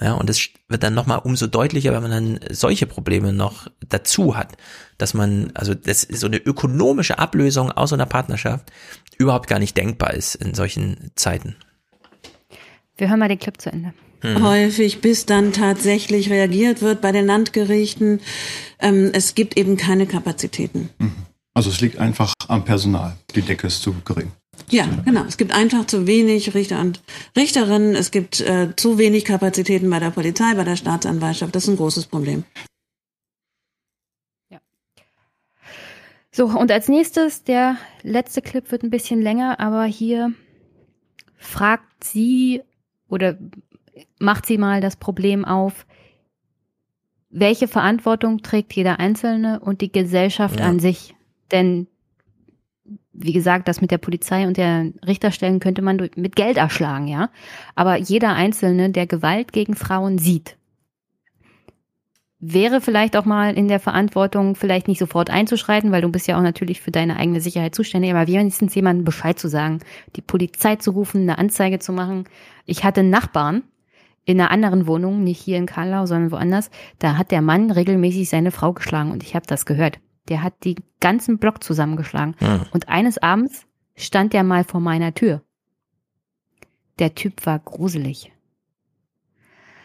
Ja, 0.01 0.15
und 0.15 0.29
das 0.29 0.41
wird 0.69 0.83
dann 0.83 0.95
nochmal 0.95 1.21
umso 1.23 1.47
deutlicher, 1.47 1.93
wenn 1.93 2.03
man 2.03 2.11
dann 2.11 2.41
solche 2.51 2.87
Probleme 2.87 3.33
noch 3.33 3.69
dazu 3.89 4.37
hat, 4.37 4.57
dass 4.99 5.15
man, 5.15 5.51
also 5.55 5.75
das 5.75 6.05
ist 6.05 6.21
so 6.21 6.27
eine 6.27 6.39
ökonomische 6.39 7.19
Ablösung 7.19 7.71
aus 7.73 7.91
so 7.91 7.97
einer 7.97 8.07
Partnerschaft 8.07 8.71
überhaupt 9.19 9.49
gar 9.49 9.59
nicht 9.59 9.77
denkbar 9.77 10.15
ist 10.15 10.35
in 10.35 10.55
solchen 10.55 11.11
Zeiten. 11.15 11.57
Wir 12.97 13.09
hören 13.09 13.19
mal 13.19 13.29
den 13.29 13.39
Clip 13.39 13.61
zu 13.61 13.73
Ende. 13.73 13.93
Hm. 14.23 14.43
Häufig, 14.43 15.01
bis 15.01 15.25
dann 15.25 15.53
tatsächlich 15.53 16.31
reagiert 16.31 16.83
wird 16.83 17.01
bei 17.01 17.13
den 17.13 17.27
Landgerichten. 17.27 18.21
Ähm, 18.79 19.11
es 19.15 19.35
gibt 19.35 19.57
eben 19.57 19.77
keine 19.77 20.07
Kapazitäten. 20.07 20.91
Mhm. 20.99 21.15
Also 21.55 21.71
es 21.71 21.81
liegt 21.81 21.99
einfach 21.99 22.33
am 22.49 22.65
Personal. 22.65 23.17
Die 23.35 23.43
Decke 23.43 23.67
ist 23.67 23.83
zu 23.83 23.95
gering. 24.05 24.33
Ja, 24.69 24.87
genau. 25.05 25.25
Es 25.25 25.37
gibt 25.37 25.53
einfach 25.53 25.87
zu 25.87 26.07
wenig 26.07 26.55
Richter 26.55 26.81
und 26.81 27.01
Richterinnen. 27.37 27.95
Es 27.95 28.11
gibt 28.11 28.41
äh, 28.41 28.75
zu 28.77 28.99
wenig 28.99 29.25
Kapazitäten 29.25 29.89
bei 29.91 29.99
der 29.99 30.11
Polizei, 30.11 30.55
bei 30.55 30.65
der 30.65 30.77
Staatsanwaltschaft. 30.77 31.55
Das 31.55 31.65
ist 31.65 31.71
ein 31.71 31.77
großes 31.77 32.07
Problem. 32.07 32.45
So, 36.33 36.47
und 36.47 36.71
als 36.71 36.89
nächstes, 36.89 37.43
der 37.43 37.77
letzte 38.03 38.41
Clip 38.41 38.71
wird 38.71 38.85
ein 38.85 38.91
bisschen 38.91 39.21
länger, 39.21 39.59
aber 39.59 39.85
hier 39.85 40.33
fragt 41.37 42.05
sie 42.05 42.63
oder 43.09 43.37
macht 44.21 44.47
sie 44.47 44.57
mal 44.57 44.81
das 44.81 44.95
Problem 44.97 45.45
auf, 45.45 45.87
welche 47.31 47.67
Verantwortung 47.67 48.43
trägt 48.43 48.73
jeder 48.75 49.01
Einzelne 49.01 49.59
und 49.61 49.81
die 49.81 49.91
Gesellschaft 49.91 50.61
Ja. 50.61 50.67
an 50.67 50.79
sich? 50.79 51.15
Denn, 51.51 51.89
wie 53.23 53.33
gesagt, 53.33 53.69
das 53.69 53.81
mit 53.81 53.91
der 53.91 53.99
Polizei 53.99 54.47
und 54.47 54.57
der 54.57 54.93
Richterstellen 55.07 55.61
könnte 55.61 55.83
man 55.83 56.09
mit 56.17 56.37
Geld 56.37 56.57
erschlagen, 56.57 57.07
ja. 57.07 57.31
Aber 57.75 57.97
jeder 57.97 58.35
Einzelne, 58.35 58.91
der 58.91 59.07
Gewalt 59.07 59.53
gegen 59.53 59.77
Frauen 59.77 60.19
sieht, 60.19 60.57
wäre 62.41 62.81
vielleicht 62.81 63.17
auch 63.17 63.27
mal 63.27 63.55
in 63.55 63.69
der 63.69 63.81
Verantwortung, 63.81 64.57
vielleicht 64.57 64.89
nicht 64.89 64.99
sofort 64.99 65.29
einzuschreiten, 65.29 65.93
weil 65.93 66.01
du 66.01 66.09
bist 66.09 66.27
ja 66.27 66.39
auch 66.39 66.43
natürlich 66.43 66.81
für 66.81 66.91
deine 66.91 67.17
eigene 67.17 67.41
Sicherheit 67.41 67.75
zuständig, 67.75 68.11
aber 68.11 68.27
wenigstens 68.27 68.75
jemandem 68.75 69.05
Bescheid 69.05 69.39
zu 69.39 69.49
sagen, 69.49 69.81
die 70.17 70.23
Polizei 70.23 70.77
zu 70.77 70.93
rufen, 70.93 71.23
eine 71.23 71.39
Anzeige 71.39 71.79
zu 71.79 71.93
machen. 71.93 72.25
Ich 72.65 72.83
hatte 72.83 73.03
Nachbarn 73.03 73.63
in 74.25 74.41
einer 74.41 74.51
anderen 74.51 74.87
Wohnung, 74.87 75.23
nicht 75.23 75.41
hier 75.41 75.59
in 75.59 75.67
Karlau, 75.67 76.07
sondern 76.07 76.33
woanders, 76.33 76.71
da 76.99 77.19
hat 77.19 77.31
der 77.31 77.43
Mann 77.43 77.71
regelmäßig 77.71 78.29
seine 78.29 78.53
Frau 78.53 78.73
geschlagen 78.73 79.11
und 79.11 79.23
ich 79.23 79.35
habe 79.35 79.47
das 79.47 79.67
gehört. 79.67 79.99
Der 80.31 80.43
hat 80.43 80.55
die 80.65 80.77
ganzen 81.01 81.39
Block 81.39 81.63
zusammengeschlagen. 81.63 82.35
Hm. 82.39 82.63
Und 82.71 82.89
eines 82.89 83.19
Abends 83.19 83.67
stand 83.97 84.33
der 84.33 84.45
mal 84.45 84.65
vor 84.65 84.81
meiner 84.81 85.13
Tür. 85.13 85.43
Der 86.99 87.15
Typ 87.15 87.45
war 87.47 87.59
gruselig. 87.59 88.33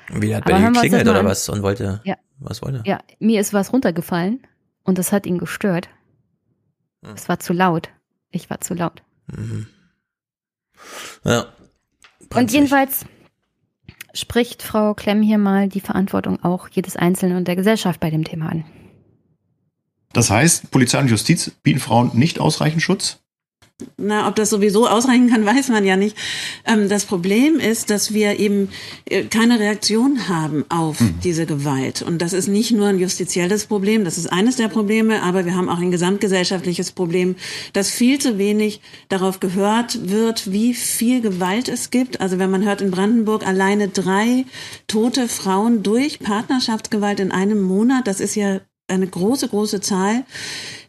Wie 0.10 0.28
der 0.28 0.38
hat 0.38 0.46
bei 0.46 0.58
dir 0.58 0.72
geklingelt 0.72 1.08
oder 1.08 1.26
was 1.26 1.50
und 1.50 1.64
wollte, 1.64 2.02
Ja. 2.04 2.16
was 2.38 2.62
wollte? 2.62 2.84
Ja, 2.86 3.00
mir 3.20 3.42
ist 3.42 3.54
was 3.54 3.74
runtergefallen 3.74 4.46
und 4.84 4.98
das 5.00 5.12
hat 5.12 5.26
ihn 5.26 5.40
gestört. 5.40 5.90
Hm. 7.04 7.14
Es 7.16 7.28
war 7.28 7.40
zu 7.40 7.54
laut. 7.54 7.90
Ich 8.30 8.50
war 8.50 8.62
zu 8.62 8.74
laut. 8.76 9.02
Mhm. 9.28 9.68
Ja. 11.24 11.46
Und 12.36 12.52
jedenfalls 12.52 13.06
spricht 14.14 14.62
Frau 14.62 14.94
Klemm 14.94 15.22
hier 15.22 15.38
mal 15.38 15.70
die 15.70 15.82
Verantwortung 15.82 16.44
auch 16.44 16.68
jedes 16.70 16.96
Einzelnen 16.96 17.38
und 17.38 17.48
der 17.48 17.56
Gesellschaft 17.56 18.00
bei 18.00 18.10
dem 18.10 18.24
Thema 18.24 18.50
an. 18.50 18.66
Das 20.16 20.30
heißt, 20.30 20.72
Polizei 20.72 21.00
und 21.02 21.10
Justiz 21.10 21.52
bieten 21.62 21.82
Frauen 21.82 22.12
nicht 22.14 22.40
ausreichend 22.40 22.82
Schutz? 22.82 23.20
Na, 23.98 24.30
ob 24.30 24.36
das 24.38 24.50
sowieso 24.50 24.88
ausreichen 24.88 25.30
kann, 25.30 25.46
weiß 25.46 25.68
man 25.68 25.84
ja 25.84 25.98
nicht. 25.98 26.16
Ähm, 26.64 26.88
das 26.88 27.04
Problem 27.04 27.60
ist, 27.60 27.90
dass 27.90 28.14
wir 28.14 28.40
eben 28.40 28.70
äh, 29.04 29.26
keine 29.26 29.60
Reaktion 29.60 30.30
haben 30.30 30.64
auf 30.70 31.00
diese 31.22 31.46
Gewalt. 31.46 32.02
Und 32.02 32.22
das 32.22 32.32
ist 32.32 32.48
nicht 32.48 32.72
nur 32.72 32.88
ein 32.88 32.98
justizielles 32.98 33.66
Problem, 33.66 34.06
das 34.06 34.18
ist 34.18 34.32
eines 34.32 34.56
der 34.56 34.70
Probleme, 34.70 35.22
aber 35.22 35.44
wir 35.44 35.54
haben 35.54 35.68
auch 35.68 35.80
ein 35.80 35.92
gesamtgesellschaftliches 35.92 36.94
Problem, 36.94 37.36
dass 37.74 37.92
viel 37.92 38.18
zu 38.18 38.38
wenig 38.38 38.80
darauf 39.10 39.42
gehört 39.42 40.10
wird, 40.10 40.50
wie 40.50 40.74
viel 40.74 41.20
Gewalt 41.20 41.68
es 41.68 41.90
gibt. 41.90 42.22
Also 42.22 42.40
wenn 42.40 42.52
man 42.52 42.64
hört 42.64 42.80
in 42.80 42.92
Brandenburg 42.92 43.46
alleine 43.46 43.90
drei 43.90 44.46
tote 44.88 45.28
Frauen 45.28 45.84
durch 45.84 46.20
Partnerschaftsgewalt 46.20 47.20
in 47.20 47.34
einem 47.34 47.62
Monat, 47.62 48.08
das 48.08 48.22
ist 48.22 48.36
ja 48.36 48.62
eine 48.88 49.08
große, 49.08 49.48
große 49.48 49.82
Zahl. 49.82 50.24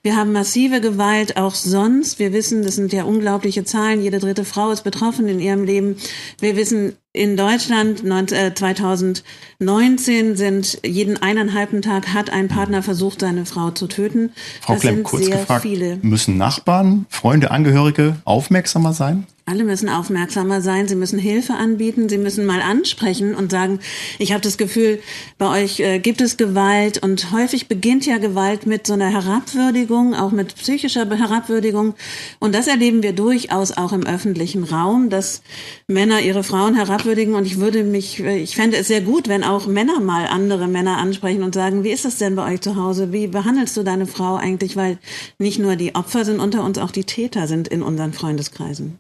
Wir 0.02 0.16
haben 0.16 0.32
massive 0.32 0.80
Gewalt 0.80 1.36
auch 1.36 1.54
sonst. 1.54 2.18
Wir 2.18 2.32
wissen, 2.32 2.62
das 2.62 2.76
sind 2.76 2.92
ja 2.92 3.04
unglaubliche 3.04 3.64
Zahlen. 3.64 4.02
Jede 4.02 4.18
dritte 4.18 4.44
Frau 4.44 4.70
ist 4.70 4.84
betroffen 4.84 5.26
in 5.28 5.40
ihrem 5.40 5.64
Leben. 5.64 5.96
Wir 6.38 6.56
wissen, 6.56 6.92
in 7.12 7.36
Deutschland 7.36 8.04
19, 8.04 8.38
äh, 8.38 8.54
2019 8.54 10.36
sind 10.36 10.78
jeden 10.84 11.16
eineinhalben 11.16 11.80
Tag 11.80 12.08
hat 12.08 12.30
ein 12.30 12.48
Partner 12.48 12.82
versucht, 12.82 13.20
seine 13.20 13.46
Frau 13.46 13.70
zu 13.70 13.86
töten. 13.86 14.30
Frau 14.60 14.74
das 14.74 14.82
Klemm, 14.82 15.02
kurz 15.02 15.30
gefragt, 15.30 15.62
viele. 15.62 15.98
müssen 16.02 16.36
Nachbarn, 16.36 17.06
Freunde, 17.08 17.50
Angehörige 17.50 18.16
aufmerksamer 18.24 18.92
sein? 18.92 19.26
Alle 19.48 19.62
müssen 19.62 19.88
aufmerksamer 19.88 20.60
sein, 20.60 20.88
sie 20.88 20.96
müssen 20.96 21.20
Hilfe 21.20 21.54
anbieten, 21.54 22.08
sie 22.08 22.18
müssen 22.18 22.46
mal 22.46 22.60
ansprechen 22.60 23.32
und 23.32 23.52
sagen, 23.52 23.78
ich 24.18 24.32
habe 24.32 24.40
das 24.40 24.58
Gefühl, 24.58 24.98
bei 25.38 25.62
euch 25.62 25.78
äh, 25.78 26.00
gibt 26.00 26.20
es 26.20 26.36
Gewalt. 26.36 27.00
Und 27.00 27.30
häufig 27.30 27.68
beginnt 27.68 28.06
ja 28.06 28.18
Gewalt 28.18 28.66
mit 28.66 28.88
so 28.88 28.94
einer 28.94 29.08
Herabwürdigung, 29.08 30.16
auch 30.16 30.32
mit 30.32 30.56
psychischer 30.56 31.08
Herabwürdigung. 31.08 31.94
Und 32.40 32.56
das 32.56 32.66
erleben 32.66 33.04
wir 33.04 33.12
durchaus 33.12 33.70
auch 33.70 33.92
im 33.92 34.04
öffentlichen 34.04 34.64
Raum, 34.64 35.10
dass 35.10 35.42
Männer 35.86 36.22
ihre 36.22 36.42
Frauen 36.42 36.74
herabwürdigen. 36.74 37.36
Und 37.36 37.46
ich 37.46 37.60
würde 37.60 37.84
mich, 37.84 38.18
äh, 38.18 38.38
ich 38.38 38.56
fände 38.56 38.78
es 38.78 38.88
sehr 38.88 39.00
gut, 39.00 39.28
wenn 39.28 39.44
auch 39.44 39.68
Männer 39.68 40.00
mal 40.00 40.26
andere 40.26 40.66
Männer 40.66 40.96
ansprechen 40.96 41.44
und 41.44 41.54
sagen, 41.54 41.84
wie 41.84 41.92
ist 41.92 42.04
es 42.04 42.18
denn 42.18 42.34
bei 42.34 42.52
euch 42.52 42.62
zu 42.62 42.74
Hause, 42.74 43.12
wie 43.12 43.28
behandelst 43.28 43.76
du 43.76 43.84
deine 43.84 44.06
Frau 44.06 44.34
eigentlich, 44.34 44.74
weil 44.74 44.98
nicht 45.38 45.60
nur 45.60 45.76
die 45.76 45.94
Opfer 45.94 46.24
sind 46.24 46.40
unter 46.40 46.64
uns, 46.64 46.78
auch 46.78 46.90
die 46.90 47.04
Täter 47.04 47.46
sind 47.46 47.68
in 47.68 47.82
unseren 47.82 48.12
Freundeskreisen. 48.12 48.98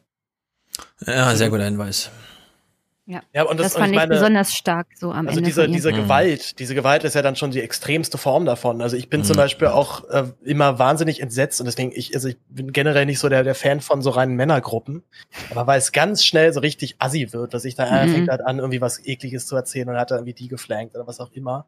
Ja, 1.04 1.34
sehr 1.34 1.50
guter 1.50 1.64
Hinweis. 1.64 2.10
Ja, 3.08 3.22
Ja, 3.32 3.44
und 3.44 3.60
das- 3.60 3.66
das, 3.68 3.74
und 3.76 3.80
fand 3.82 3.92
ich 3.92 3.96
ich 3.96 4.02
meine- 4.02 4.14
besonders 4.14 4.52
stark 4.52 4.88
so 4.98 5.12
am 5.12 5.28
Also 5.28 5.38
Ende. 5.38 5.42
diese, 5.48 5.60
von 5.62 5.70
ihr. 5.70 5.76
diese 5.76 5.92
Mhm. 5.92 5.96
Gewalt, 5.96 6.58
diese 6.58 6.74
Gewalt 6.74 7.04
ist 7.04 7.14
ja 7.14 7.22
dann 7.22 7.36
schon 7.36 7.52
die 7.52 7.60
extremste 7.60 8.18
Form 8.18 8.44
davon. 8.46 8.82
Also 8.82 8.96
ich 8.96 9.08
bin 9.08 9.22
zum 9.22 9.36
Mhm. 9.36 9.40
Beispiel 9.40 9.68
auch 9.68 10.08
äh, 10.10 10.24
immer 10.42 10.80
wahnsinnig 10.80 11.20
entsetzt 11.20 11.60
und 11.60 11.66
deswegen, 11.66 11.92
ich, 11.94 12.14
also 12.16 12.26
ich 12.26 12.36
bin 12.48 12.72
generell 12.72 13.06
nicht 13.06 13.20
so 13.20 13.28
der, 13.28 13.44
der 13.44 13.54
Fan 13.54 13.80
von 13.80 14.02
so 14.02 14.10
reinen 14.10 14.34
Männergruppen. 14.34 15.04
Aber 15.50 15.68
weil 15.68 15.78
es 15.78 15.92
ganz 15.92 16.24
schnell 16.24 16.52
so 16.52 16.58
richtig 16.58 16.96
assi 16.98 17.28
wird, 17.32 17.54
dass 17.54 17.64
ich 17.64 17.76
da 17.76 17.84
einer 17.84 18.06
Mhm. 18.10 18.14
fängt 18.14 18.28
halt 18.28 18.40
an, 18.40 18.58
irgendwie 18.58 18.80
was 18.80 18.98
ekliges 19.06 19.46
zu 19.46 19.54
erzählen 19.54 19.88
und 19.88 19.96
hat 19.96 20.10
da 20.10 20.16
irgendwie 20.16 20.34
die 20.34 20.48
geflankt 20.48 20.96
oder 20.96 21.06
was 21.06 21.20
auch 21.20 21.30
immer. 21.30 21.66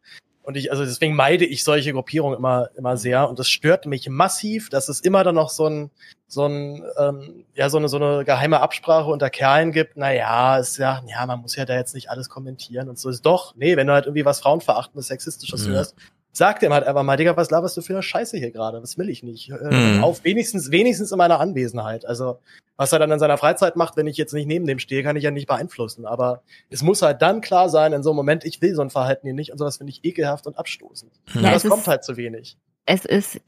Und 0.48 0.56
ich, 0.56 0.70
also 0.70 0.82
deswegen 0.82 1.14
meide 1.14 1.44
ich 1.44 1.62
solche 1.62 1.92
Gruppierungen 1.92 2.38
immer, 2.38 2.70
immer 2.74 2.96
sehr. 2.96 3.28
Und 3.28 3.38
das 3.38 3.50
stört 3.50 3.84
mich 3.84 4.08
massiv, 4.08 4.70
dass 4.70 4.88
es 4.88 5.00
immer 5.00 5.22
dann 5.22 5.34
noch 5.34 5.50
so 5.50 5.66
ein, 5.66 5.90
so 6.26 6.46
ein, 6.46 6.82
ähm, 6.98 7.44
ja, 7.52 7.68
so 7.68 7.76
eine, 7.76 7.90
so 7.90 7.98
eine 7.98 8.24
geheime 8.24 8.60
Absprache 8.60 9.10
unter 9.10 9.28
Kerlen 9.28 9.72
gibt. 9.72 9.98
Naja, 9.98 10.56
ist 10.56 10.78
ja, 10.78 11.02
ja, 11.06 11.26
man 11.26 11.40
muss 11.40 11.54
ja 11.54 11.66
da 11.66 11.76
jetzt 11.76 11.94
nicht 11.94 12.08
alles 12.08 12.30
kommentieren 12.30 12.88
und 12.88 12.98
so 12.98 13.10
ist 13.10 13.26
doch. 13.26 13.56
Nee, 13.56 13.76
wenn 13.76 13.88
du 13.88 13.92
halt 13.92 14.06
irgendwie 14.06 14.24
was 14.24 14.40
Frauenverachtendes, 14.40 15.08
Sexistisches 15.08 15.66
Mhm. 15.66 15.72
hörst, 15.72 15.94
sag 16.32 16.60
dem 16.60 16.72
halt 16.72 16.84
einfach 16.86 17.02
mal, 17.02 17.16
Digga, 17.16 17.36
was 17.36 17.50
laberst 17.50 17.76
du 17.76 17.82
für 17.82 17.94
eine 17.94 18.02
Scheiße 18.02 18.36
hier 18.38 18.50
gerade? 18.52 18.80
Das 18.80 18.96
will 18.98 19.08
ich 19.08 19.22
nicht. 19.22 19.50
Hör 19.50 19.72
Mhm. 19.72 20.04
Auf, 20.04 20.24
wenigstens, 20.24 20.70
wenigstens 20.70 21.10
in 21.12 21.18
meiner 21.18 21.40
Anwesenheit. 21.40 22.04
Also, 22.06 22.38
was 22.76 22.92
er 22.92 22.98
dann 23.00 23.10
in 23.10 23.18
seiner 23.18 23.38
Freizeit 23.38 23.74
macht, 23.74 23.96
wenn 23.96 24.06
ich 24.06 24.16
jetzt 24.16 24.32
nicht 24.34 24.46
neben 24.46 24.66
dem 24.66 24.78
stehe, 24.78 25.02
kann 25.02 25.16
ich 25.16 25.24
ja 25.24 25.30
nicht 25.32 25.48
beeinflussen. 25.48 26.06
Aber 26.06 26.42
es 26.70 26.82
muss 26.82 27.02
halt 27.02 27.22
dann 27.22 27.40
klar 27.40 27.68
sein, 27.68 27.92
in 27.92 28.02
so 28.04 28.10
einem 28.10 28.16
Moment, 28.16 28.44
ich 28.44 28.62
will 28.62 28.74
so 28.74 28.82
ein 28.82 28.90
Verhalten 28.90 29.26
hier 29.26 29.34
nicht 29.34 29.50
und 29.50 29.58
sowas 29.58 29.78
finde 29.78 29.90
ich 29.90 30.04
ekelhaft 30.04 30.46
und 30.46 30.56
abstoßend. 30.58 31.10
Ja, 31.34 31.40
Und 31.40 31.44
das 31.44 31.64
kommt 31.64 31.82
ist- 31.82 31.88
halt 31.88 32.04
zu 32.04 32.16
wenig. 32.16 32.56
es 32.86 33.04
ist, 33.04 33.40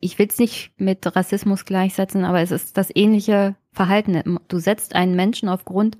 ich 0.00 0.18
will 0.18 0.26
es 0.28 0.38
nicht 0.38 0.72
mit 0.76 1.16
Rassismus 1.16 1.64
gleichsetzen, 1.64 2.24
aber 2.24 2.40
es 2.40 2.50
ist 2.50 2.76
das 2.76 2.88
ähnliche 2.94 3.54
Verhalten. 3.72 4.38
Du 4.48 4.58
setzt 4.58 4.94
einen 4.94 5.14
Menschen 5.16 5.48
aufgrund 5.48 5.96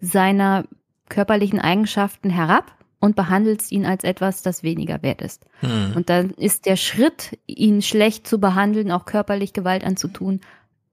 seiner 0.00 0.64
körperlichen 1.08 1.60
Eigenschaften 1.60 2.30
herab 2.30 2.72
und 3.00 3.16
behandelst 3.16 3.72
ihn 3.72 3.86
als 3.86 4.04
etwas, 4.04 4.42
das 4.42 4.62
weniger 4.62 5.02
wert 5.02 5.22
ist. 5.22 5.46
Hm. 5.60 5.92
Und 5.96 6.10
dann 6.10 6.30
ist 6.30 6.66
der 6.66 6.76
Schritt, 6.76 7.38
ihn 7.46 7.82
schlecht 7.82 8.26
zu 8.28 8.38
behandeln, 8.38 8.92
auch 8.92 9.06
körperlich 9.06 9.52
Gewalt 9.52 9.84
anzutun, 9.84 10.40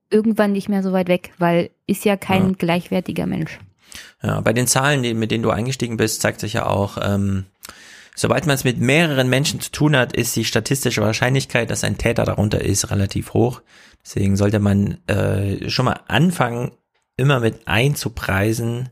irgendwann 0.10 0.54
nicht 0.54 0.70
mehr 0.70 0.84
so 0.84 0.94
weit 0.94 1.10
weg, 1.10 1.34
weil 1.38 1.70
ist 1.86 2.06
ja 2.06 2.16
kein 2.16 2.50
Ja. 2.50 2.56
gleichwertiger 2.58 3.26
Mensch. 3.26 3.60
Ja, 4.24 4.40
bei 4.42 4.54
den 4.54 4.68
Zahlen, 4.68 5.04
die, 5.04 5.14
mit 5.14 5.32
denen 5.32 5.44
du 5.44 5.50
eingestiegen 5.50 5.98
bist, 5.98 6.22
zeigt 6.22 6.40
sich 6.40 6.54
ja 6.54 6.66
auch, 6.66 6.98
ähm, 7.02 7.46
sobald 8.16 8.46
man 8.46 8.56
es 8.56 8.64
mit 8.64 8.80
mehreren 8.80 9.30
Menschen 9.30 9.60
zu 9.60 9.72
tun 9.72 9.96
hat, 9.96 10.14
ist 10.14 10.36
die 10.36 10.46
statistische 10.46 11.02
Wahrscheinlichkeit, 11.02 11.70
dass 11.70 11.84
ein 11.84 11.98
Täter 11.98 12.24
darunter 12.24 12.62
ist, 12.62 12.90
relativ 12.90 13.34
hoch. 13.34 13.62
Deswegen 14.04 14.38
sollte 14.38 14.60
man 14.60 14.98
äh, 15.08 15.70
schon 15.70 15.86
mal 15.86 16.00
anfangen, 16.08 16.72
immer 17.18 17.40
mit 17.42 17.68
einzupreisen, 17.68 18.90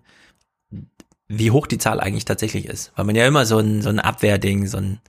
wie 1.27 1.51
hoch 1.51 1.67
die 1.67 1.77
Zahl 1.77 1.99
eigentlich 1.99 2.25
tatsächlich 2.25 2.65
ist. 2.65 2.91
Weil 2.95 3.05
man 3.05 3.15
ja 3.15 3.25
immer 3.25 3.45
so 3.45 3.57
ein, 3.59 3.81
so 3.81 3.89
ein 3.89 3.99
Abwehrding, 3.99 4.67
so 4.67 4.77
ein, 4.77 4.99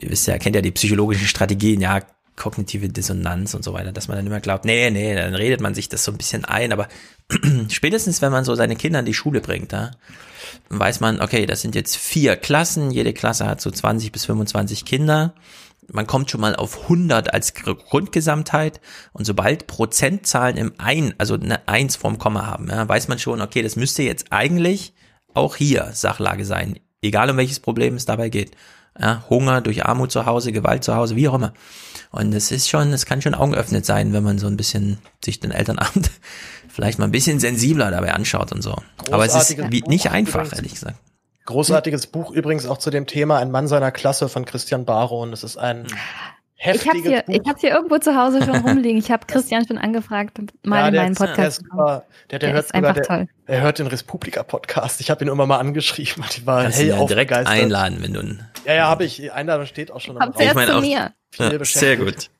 ihr 0.00 0.10
wisst 0.10 0.26
ja, 0.26 0.38
kennt 0.38 0.56
ja 0.56 0.62
die 0.62 0.70
psychologischen 0.70 1.26
Strategien, 1.26 1.80
ja, 1.80 2.00
kognitive 2.36 2.88
Dissonanz 2.88 3.54
und 3.54 3.64
so 3.64 3.72
weiter, 3.74 3.92
dass 3.92 4.08
man 4.08 4.16
dann 4.16 4.26
immer 4.26 4.40
glaubt, 4.40 4.64
nee, 4.64 4.90
nee, 4.90 5.14
dann 5.14 5.34
redet 5.34 5.60
man 5.60 5.74
sich 5.74 5.88
das 5.88 6.04
so 6.04 6.10
ein 6.10 6.18
bisschen 6.18 6.44
ein, 6.44 6.72
aber 6.72 6.88
spätestens, 7.68 8.22
wenn 8.22 8.32
man 8.32 8.44
so 8.44 8.54
seine 8.54 8.76
Kinder 8.76 9.00
in 9.00 9.06
die 9.06 9.14
Schule 9.14 9.40
bringt, 9.40 9.72
da 9.72 9.92
weiß 10.68 11.00
man, 11.00 11.20
okay, 11.20 11.46
das 11.46 11.60
sind 11.60 11.74
jetzt 11.74 11.96
vier 11.96 12.36
Klassen, 12.36 12.90
jede 12.90 13.12
Klasse 13.12 13.46
hat 13.46 13.60
so 13.60 13.70
20 13.70 14.10
bis 14.10 14.24
25 14.24 14.84
Kinder, 14.84 15.34
man 15.92 16.06
kommt 16.06 16.30
schon 16.30 16.40
mal 16.40 16.56
auf 16.56 16.82
100 16.82 17.32
als 17.32 17.54
Gr- 17.54 17.74
Grundgesamtheit 17.74 18.80
und 19.12 19.24
sobald 19.24 19.66
Prozentzahlen 19.66 20.56
im 20.56 20.72
Ein, 20.78 21.14
also 21.18 21.34
eine 21.34 21.66
Eins 21.68 21.96
vorm 21.96 22.18
Komma 22.18 22.46
haben, 22.46 22.68
ja, 22.68 22.88
weiß 22.88 23.08
man 23.08 23.18
schon, 23.18 23.40
okay, 23.40 23.62
das 23.62 23.76
müsste 23.76 24.02
jetzt 24.02 24.26
eigentlich 24.30 24.94
auch 25.34 25.56
hier 25.56 25.90
Sachlage 25.92 26.44
sein, 26.44 26.78
egal 27.02 27.30
um 27.30 27.36
welches 27.36 27.60
Problem 27.60 27.94
es 27.94 28.04
dabei 28.04 28.28
geht. 28.28 28.52
Ja, 28.98 29.24
Hunger 29.28 29.60
durch 29.60 29.84
Armut 29.84 30.12
zu 30.12 30.24
Hause, 30.24 30.52
Gewalt 30.52 30.84
zu 30.84 30.94
Hause, 30.94 31.16
wie 31.16 31.28
auch 31.28 31.34
immer. 31.34 31.52
Und 32.12 32.32
es 32.32 32.52
ist 32.52 32.68
schon, 32.68 32.92
es 32.92 33.06
kann 33.06 33.20
schon 33.20 33.34
augenöffnet 33.34 33.84
sein, 33.84 34.12
wenn 34.12 34.22
man 34.22 34.38
so 34.38 34.46
ein 34.46 34.56
bisschen 34.56 34.98
sich 35.24 35.40
den 35.40 35.50
Elternabend 35.50 36.12
vielleicht 36.68 37.00
mal 37.00 37.06
ein 37.06 37.10
bisschen 37.10 37.40
sensibler 37.40 37.90
dabei 37.90 38.14
anschaut 38.14 38.52
und 38.52 38.62
so. 38.62 38.76
Aber 39.10 39.24
es 39.26 39.34
ist 39.34 39.58
wie, 39.72 39.82
nicht 39.88 40.12
einfach, 40.12 40.52
ehrlich 40.52 40.74
gesagt. 40.74 40.96
Großartiges 41.46 42.06
Buch 42.06 42.30
übrigens 42.30 42.66
auch 42.66 42.78
zu 42.78 42.90
dem 42.90 43.06
Thema 43.06 43.38
Ein 43.38 43.50
Mann 43.50 43.66
seiner 43.68 43.90
Klasse 43.92 44.28
von 44.28 44.44
Christian 44.44 44.84
Baron. 44.84 45.30
Das 45.30 45.44
ist 45.44 45.56
ein 45.56 45.86
Ich 46.56 46.88
habe 46.88 46.98
hier, 46.98 47.24
ich 47.28 47.42
hab's 47.46 47.60
hier 47.60 47.70
irgendwo 47.72 47.98
zu 47.98 48.16
Hause 48.16 48.42
schon 48.42 48.56
rumliegen. 48.66 48.98
Ich 48.98 49.10
habe 49.10 49.26
Christian 49.26 49.66
schon 49.66 49.76
angefragt, 49.76 50.38
mal 50.64 50.78
Ja, 50.80 50.88
in 50.88 50.94
meinen 50.94 51.14
Podcast. 51.14 51.60
ist. 51.62 51.68
Der, 51.76 52.02
der, 52.30 52.38
Der 52.38 52.52
hört 52.54 52.64
ist 52.64 52.74
einfach 52.74 52.94
der, 52.94 53.02
toll. 53.02 53.28
Er 53.46 53.60
hört 53.60 53.78
den 53.78 53.86
Republika-Podcast. 53.88 55.00
Ich 55.02 55.10
habe 55.10 55.24
ihn 55.24 55.30
immer 55.30 55.44
mal 55.46 55.58
angeschrieben. 55.58 56.24
Die 56.36 56.46
war 56.46 56.62
Kannst 56.62 56.78
du 56.78 56.84
ihn 56.84 56.88
ja 56.90 57.04
direkt 57.04 57.30
begeistert. 57.30 57.54
einladen, 57.54 57.98
wenn 58.00 58.14
du 58.14 58.20
einen 58.20 58.48
Ja, 58.64 58.74
ja, 58.74 58.86
habe 58.88 59.04
ich. 59.04 59.16
Die 59.16 59.30
Einladung 59.30 59.66
steht 59.66 59.90
auch 59.90 60.00
schon. 60.00 60.16
Kommt 60.18 60.40
im 60.40 60.46
Raum. 60.48 60.56
zuerst 60.56 60.72
zu 60.72 60.80
mir. 60.80 61.12
Viel 61.34 61.52
Ja, 61.52 61.64
sehr 61.64 61.96
gut. 61.96 62.30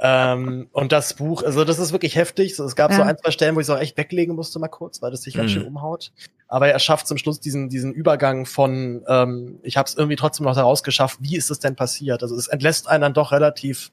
Ähm, 0.00 0.68
und 0.72 0.92
das 0.92 1.14
Buch, 1.14 1.42
also 1.42 1.64
das 1.64 1.78
ist 1.80 1.90
wirklich 1.92 2.14
heftig. 2.14 2.54
So, 2.54 2.64
Es 2.64 2.76
gab 2.76 2.92
so 2.92 3.00
Ja. 3.00 3.06
ein, 3.06 3.18
zwei 3.18 3.30
Stellen, 3.32 3.56
wo 3.56 3.60
ich 3.60 3.66
es 3.66 3.70
auch 3.70 3.78
echt 3.80 3.96
weglegen 3.96 4.36
musste 4.36 4.58
mal 4.60 4.68
kurz, 4.68 5.02
weil 5.02 5.10
das 5.10 5.22
sich 5.22 5.34
ganz 5.34 5.50
Mhm. 5.50 5.54
schön 5.54 5.64
umhaut. 5.64 6.12
Aber 6.48 6.68
er 6.68 6.78
schafft 6.78 7.08
zum 7.08 7.18
Schluss 7.18 7.40
diesen, 7.40 7.68
diesen 7.68 7.92
Übergang 7.92 8.46
von, 8.46 9.04
ähm, 9.08 9.58
ich 9.64 9.76
habe 9.76 9.88
es 9.88 9.96
irgendwie 9.96 10.14
trotzdem 10.16 10.44
noch 10.46 10.54
herausgeschafft, 10.56 11.18
wie 11.20 11.36
ist 11.36 11.50
es 11.50 11.58
denn 11.58 11.74
passiert? 11.74 12.22
Also 12.22 12.36
es 12.36 12.46
entlässt 12.46 12.88
einen 12.88 13.00
dann 13.02 13.14
doch 13.14 13.32
relativ, 13.32 13.90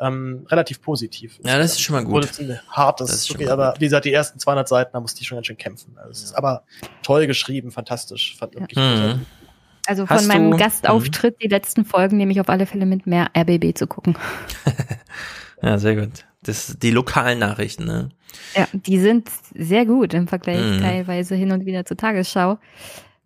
ähm, 0.00 0.44
relativ 0.50 0.82
positiv. 0.82 1.38
Ja, 1.44 1.56
das 1.56 1.72
ist 1.72 1.80
schon 1.80 1.94
mal 1.96 2.04
Obwohl 2.04 2.22
gut. 2.22 2.30
es 2.30 2.38
ein 2.38 2.60
hartes, 2.68 3.06
Das 3.06 3.30
ist 3.30 3.38
mal 3.40 3.48
aber 3.48 3.74
wie 3.78 3.86
gesagt, 3.86 4.04
die 4.04 4.12
ersten 4.12 4.38
200 4.38 4.68
Seiten, 4.68 4.90
da 4.92 5.00
musste 5.00 5.22
ich 5.22 5.28
schon 5.28 5.36
ganz 5.36 5.46
schön 5.46 5.56
kämpfen. 5.56 5.96
Also 5.96 6.10
es 6.10 6.22
ist 6.24 6.34
aber 6.34 6.64
toll 7.02 7.26
geschrieben, 7.26 7.70
fantastisch. 7.70 8.36
Fand 8.36 8.54
wirklich 8.54 8.76
Mhm. 8.78 9.24
Also 9.86 10.08
Hast 10.08 10.20
von 10.20 10.28
meinem 10.28 10.50
du- 10.52 10.56
Gastauftritt, 10.56 11.36
die 11.42 11.48
letzten 11.48 11.84
Folgen 11.84 12.16
nehme 12.16 12.32
ich 12.32 12.40
auf 12.40 12.48
alle 12.48 12.66
Fälle 12.66 12.86
mit 12.86 13.06
mehr 13.06 13.28
RBB 13.36 13.76
zu 13.76 13.86
gucken. 13.86 14.16
Ja, 15.62 15.78
sehr 15.78 15.96
gut. 15.96 16.26
Das 16.42 16.76
die 16.78 16.90
lokalen 16.90 17.38
Nachrichten, 17.38 17.84
ne? 17.86 18.10
Ja, 18.54 18.66
die 18.72 18.98
sind 18.98 19.30
sehr 19.54 19.86
gut 19.86 20.12
im 20.12 20.28
Vergleich 20.28 20.60
Mhm. 20.60 20.80
teilweise 20.82 21.34
hin 21.36 21.52
und 21.52 21.64
wieder 21.64 21.86
zur 21.86 21.96
Tagesschau. 21.96 22.58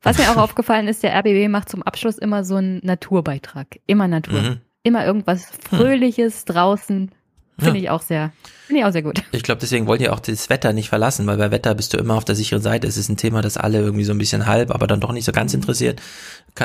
Was 0.02 0.18
mir 0.18 0.30
auch 0.30 0.36
aufgefallen 0.44 0.86
ist, 0.86 1.02
der 1.02 1.14
RBB 1.18 1.48
macht 1.48 1.68
zum 1.68 1.82
Abschluss 1.82 2.16
immer 2.16 2.44
so 2.44 2.54
einen 2.56 2.78
Naturbeitrag. 2.84 3.66
Immer 3.86 4.06
Natur. 4.06 4.40
Mhm. 4.40 4.56
Immer 4.84 5.04
irgendwas 5.04 5.50
Fröhliches 5.68 6.44
draußen. 6.44 7.10
Finde 7.58 7.78
Ja. 7.78 7.82
ich 7.84 7.90
auch 7.90 8.02
sehr, 8.02 8.32
finde 8.66 8.80
ich 8.80 8.86
auch 8.86 8.92
sehr 8.92 9.02
gut. 9.02 9.22
Ich 9.32 9.42
glaube, 9.42 9.60
deswegen 9.60 9.86
wollt 9.86 10.00
ihr 10.00 10.12
auch 10.12 10.20
das 10.20 10.48
Wetter 10.48 10.72
nicht 10.72 10.88
verlassen, 10.88 11.26
weil 11.26 11.36
bei 11.38 11.50
Wetter 11.50 11.74
bist 11.74 11.92
du 11.92 11.98
immer 11.98 12.14
auf 12.16 12.24
der 12.24 12.36
sicheren 12.36 12.62
Seite. 12.62 12.86
Es 12.86 12.96
ist 12.96 13.08
ein 13.08 13.16
Thema, 13.16 13.42
das 13.42 13.56
alle 13.56 13.78
irgendwie 13.80 14.04
so 14.04 14.12
ein 14.12 14.18
bisschen 14.18 14.46
halb, 14.46 14.70
aber 14.70 14.86
dann 14.86 15.00
doch 15.00 15.12
nicht 15.12 15.24
so 15.24 15.32
ganz 15.32 15.54
interessiert. 15.54 16.00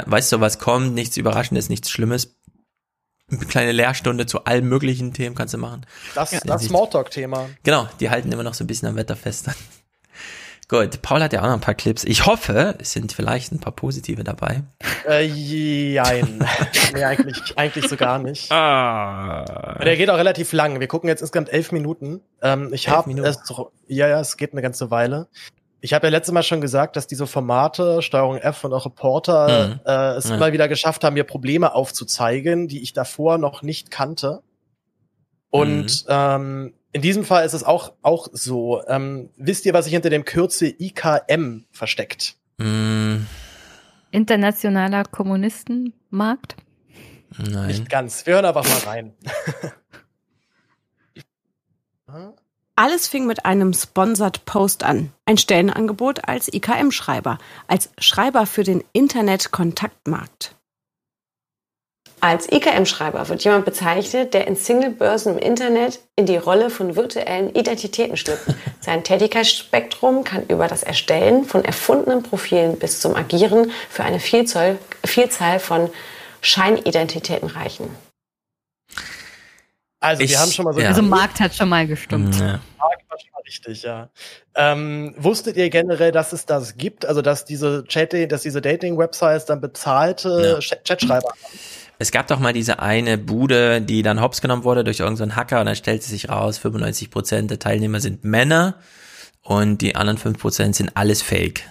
Weißt 0.05 0.31
du, 0.31 0.39
was 0.39 0.59
kommt, 0.59 0.93
nichts 0.93 1.17
Überraschendes, 1.17 1.69
nichts 1.69 1.89
Schlimmes. 1.89 2.35
Eine 3.31 3.45
kleine 3.45 3.72
Lehrstunde 3.72 4.25
zu 4.27 4.43
allen 4.45 4.67
möglichen 4.67 5.13
Themen 5.13 5.33
kannst 5.35 5.53
du 5.53 5.57
machen. 5.57 5.85
Das, 6.13 6.31
Ja. 6.31 6.39
das 6.45 6.65
Smalltalk-Thema. 6.65 7.49
Genau, 7.63 7.88
die 7.99 8.09
halten 8.09 8.31
immer 8.31 8.43
noch 8.43 8.53
so 8.53 8.63
ein 8.63 8.67
bisschen 8.67 8.88
am 8.89 8.95
Wetter 8.95 9.15
fest. 9.15 9.49
Gut, 10.74 11.03
Paul 11.03 11.22
hat 11.22 11.34
ja 11.34 11.42
auch 11.42 11.45
noch 11.45 11.53
ein 11.53 11.60
paar 11.61 11.76
Clips. 11.76 12.03
Ich 12.03 12.26
hoffe, 12.26 12.74
es 12.80 12.93
sind 12.93 13.14
vielleicht 13.14 13.52
ein 13.52 13.60
paar 13.60 13.74
positive 13.76 14.24
dabei. 14.24 14.64
Äh, 15.08 15.24
jein. 15.26 16.43
nee, 16.95 17.03
eigentlich, 17.03 17.56
eigentlich 17.56 17.88
so 17.88 17.95
gar 17.95 18.18
nicht. 18.18 18.52
Ah. 18.52 19.80
Der 19.85 19.95
geht 19.98 20.10
auch 20.10 20.18
relativ 20.18 20.52
lang. 20.52 20.80
Wir 20.80 20.88
gucken 20.88 21.10
jetzt 21.10 21.22
insgesamt 21.22 21.53
elf 21.53 21.72
Minuten. 21.72 22.22
Ähm, 22.42 22.74
ich 22.74 22.88
Elf 22.88 22.95
habe 22.98 23.11
ja, 23.88 24.08
ja, 24.08 24.19
es 24.19 24.35
geht 24.35 24.53
eine 24.53 24.64
ganze 24.64 24.90
Weile. 24.90 25.27
Ich 25.80 25.93
habe 25.93 26.08
ja 26.08 26.11
letztes 26.11 26.34
Mal 26.34 26.42
schon 26.42 26.60
gesagt, 26.60 26.95
dass 26.95 27.06
diese 27.06 27.27
Formate, 27.27 28.02
Steuerung 28.02 28.38
F 28.38 28.64
und 28.64 28.74
auch 28.74 28.88
Reporter, 28.88 29.68
Mhm. 29.68 29.80
äh, 29.85 30.18
es 30.18 30.30
Ja. 30.30 30.38
immer 30.38 30.53
wieder 30.53 30.68
geschafft 30.68 31.03
haben, 31.03 31.14
mir 31.14 31.24
Probleme 31.24 31.76
aufzuzeigen, 31.76 32.68
die 32.68 32.82
ich 32.82 32.93
davor 32.93 33.38
noch 33.38 33.61
nicht 33.61 33.92
kannte. 33.92 34.42
Und 35.52 36.06
Mhm. 36.08 36.10
ähm, 36.10 36.74
in 36.93 37.01
diesem 37.01 37.25
Fall 37.25 37.45
ist 37.45 37.53
es 37.53 37.63
auch, 37.63 37.93
auch 38.01 38.27
so. 38.31 38.81
Ähm, 38.88 39.30
wisst 39.35 39.65
ihr, 39.65 39.73
was 39.73 39.85
sich 39.85 39.93
hinter 39.93 40.09
dem 40.09 40.25
Kürzel 40.25 40.75
IKM 40.80 41.65
versteckt? 41.72 42.35
Mm, 42.57 43.25
Internationaler 44.11 45.03
Kommunistenmarkt. 45.03 46.55
nein. 47.38 47.67
Nicht 47.67 47.89
ganz. 47.89 48.25
Wir 48.25 48.35
hören 48.35 48.45
einfach 48.45 48.63
mal 48.63 48.89
rein. 48.89 49.13
Alles 52.75 53.07
fing 53.07 53.25
mit 53.25 53.45
einem 53.45 53.73
Sponsored 53.73 54.45
Post 54.45 54.83
an. 54.83 55.11
Ein 55.25 55.38
Stellenangebot 55.38 56.27
als 56.27 56.51
IKM-Schreiber, 56.51 57.38
als 57.67 57.89
Schreiber 57.97 58.45
für 58.45 58.63
den 58.63 58.83
Internet-Kontaktmarkt. 58.93 60.55
Als 62.24 62.50
IKM-Schreiber 62.50 63.27
wird 63.27 63.43
jemand 63.43 63.66
bezeichnet, 63.66 64.34
der 64.34 64.48
in 64.48 64.56
Singlebörsen 64.56 65.34
im 65.34 65.40
Internet 65.40 66.00
in 66.16 66.26
die 66.26 66.38
Rolle 66.38 66.69
von 66.69 66.95
virtuellen 66.95 67.53
Identitäten 67.53 68.16
schlüpft. 68.16 68.48
Sein 68.80 69.03
Tätigkeitsspektrum 69.03 70.24
kann 70.24 70.45
über 70.48 70.69
das 70.69 70.84
Erstellen 70.84 71.43
von 71.43 71.66
erfundenen 71.66 72.24
Profilen 72.24 72.80
bis 72.80 73.02
zum 73.02 73.14
Agieren 73.14 73.72
für 73.90 74.06
eine 74.06 74.22
Vielzahl, 74.22 74.77
Vielzahl 75.03 75.60
von 75.60 75.90
Scheinidentitäten 76.40 77.50
reichen. 77.50 77.90
Also, 80.00 80.24
Ich- 80.24 80.32
wir 80.32 80.40
haben 80.40 80.52
schon 80.52 80.64
mal 80.64 80.74
so 80.74 80.80
ja. 80.80 80.88
Also 80.88 81.02
Markt 81.02 81.42
hat 81.42 81.53
schon 81.53 81.68
mal 81.68 81.85
gestimmt. 81.85 82.35
Ja. 82.40 82.61
Frage 82.77 83.02
war 83.10 83.19
schon 83.19 83.32
mal 83.34 83.42
richtig, 83.45 83.84
ja. 83.84 84.08
Ähm, 84.56 85.14
wusstet 85.18 85.58
ihr 85.58 85.69
generell, 85.69 86.14
dass 86.14 86.32
es 86.32 86.45
das 86.45 86.77
gibt? 86.77 87.06
Also, 87.06 87.22
dass 87.22 87.43
diese 87.43 87.84
Chat, 87.84 88.32
dass 88.32 88.43
diese 88.43 88.61
Dating-Websites 88.61 89.43
dann 89.43 89.60
bezahlte 89.60 90.53
Ja. 90.53 90.60
Chat- 90.61 90.85
Chatschreiber 90.88 91.27
haben? 91.27 91.60
Es 91.99 92.11
gab 92.11 92.27
doch 92.27 92.39
mal 92.39 92.53
diese 92.53 92.80
eine 92.80 93.17
Bude, 93.17 93.81
die 93.81 94.01
dann 94.01 94.22
hops 94.22 94.41
genommen 94.41 94.63
wurde 94.63 94.83
durch 94.83 94.99
irgendeinen 94.99 95.35
Hacker 95.35 95.59
und 95.59 95.67
dann 95.67 95.75
stellte 95.75 96.05
sich 96.07 96.30
raus, 96.30 96.57
95 96.57 97.09
Prozent 97.11 97.51
der 97.51 97.59
Teilnehmer 97.59 97.99
sind 97.99 98.23
Männer 98.23 98.75
und 99.41 99.80
die 99.81 99.95
anderen 99.95 100.17
5 100.17 100.39
Prozent 100.39 100.75
sind 100.75 100.95
alles 100.95 101.22
Fake. 101.22 101.63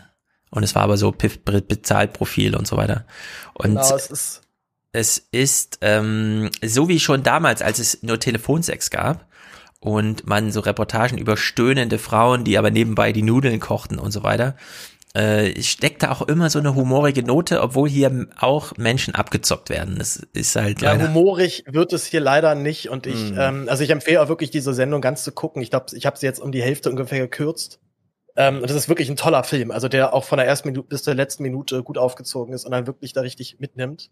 Und 0.51 0.63
es 0.63 0.75
war 0.75 0.83
aber 0.83 0.97
so 0.97 1.11
Piff- 1.13 1.39
Bezahlprofil 1.45 2.55
und 2.55 2.67
so 2.67 2.77
weiter. 2.77 3.07
Und 3.55 3.71
Genau, 3.71 3.97
es 3.97 4.11
ist 4.11 4.43
es 4.95 5.27
ist 5.33 5.79
ähm, 5.81 6.51
so 6.63 6.87
wie 6.89 7.01
schon 7.01 7.23
damals, 7.23 7.63
als 7.63 7.79
es 7.79 8.03
nur 8.03 8.21
Telefonsex 8.21 8.91
gab 8.91 9.27
und 9.81 10.27
man 10.27 10.53
so 10.53 10.61
Reportagen 10.61 11.17
über 11.17 11.39
stöhnende 11.39 11.99
Frauen, 11.99 12.45
die 12.45 12.59
aber 12.59 12.71
nebenbei 12.71 13.13
die 13.13 13.23
Nudeln 13.23 13.59
kochten 13.59 13.99
und 13.99 14.13
so 14.13 14.23
weiter, 14.23 14.55
äh, 15.15 15.61
steckt 15.61 16.03
da 16.03 16.11
auch 16.11 16.23
immer 16.23 16.49
so 16.51 16.59
eine 16.59 16.75
humorige 16.75 17.23
Note, 17.23 17.61
obwohl 17.61 17.89
hier 17.89 18.27
auch 18.39 18.77
Menschen 18.77 19.15
abgezockt 19.15 19.69
werden. 19.71 19.97
Das 19.99 20.17
ist 20.33 20.57
halt 20.57 20.81
Ja, 20.81 20.93
leider. 20.93 21.09
humorig 21.09 21.65
wird 21.67 21.93
es 21.93 22.07
hier 22.07 22.21
leider 22.21 22.55
nicht. 22.55 22.89
Und 22.89 23.07
ich, 23.07 23.33
Mhm. 23.33 23.39
ähm, 23.39 23.69
also 23.69 23.85
ich 23.85 23.91
empfehle 23.91 24.23
auch 24.23 24.29
wirklich 24.29 24.51
diese 24.51 24.73
Sendung 24.73 25.01
ganz 25.01 25.23
zu 25.25 25.33
gucken. 25.33 25.63
Ich 25.63 25.71
glaube, 25.71 25.87
ich 25.95 26.07
habe 26.07 26.17
sie 26.19 26.27
jetzt 26.27 26.41
um 26.41 26.51
die 26.53 26.63
Hälfte 26.63 26.89
ungefähr 26.91 27.21
gekürzt. 27.21 27.79
Ähm, 28.37 28.57
und 28.57 28.63
das 28.63 28.73
ist 28.73 28.89
wirklich 28.89 29.11
ein 29.11 29.17
toller 29.17 29.45
Film, 29.45 29.71
also 29.71 29.89
der 29.89 30.15
auch 30.15 30.25
von 30.25 30.39
der 30.39 30.47
ersten 30.47 30.69
Minute 30.69 30.89
bis 30.89 31.03
zur 31.03 31.15
letzten 31.15 31.43
Minute 31.43 31.83
gut 31.83 31.99
aufgezogen 31.99 32.55
ist 32.55 32.65
und 32.65 32.73
dann 32.73 32.87
wirklich 32.87 33.13
da 33.13 33.21
richtig 33.21 33.57
mitnimmt. 33.59 34.09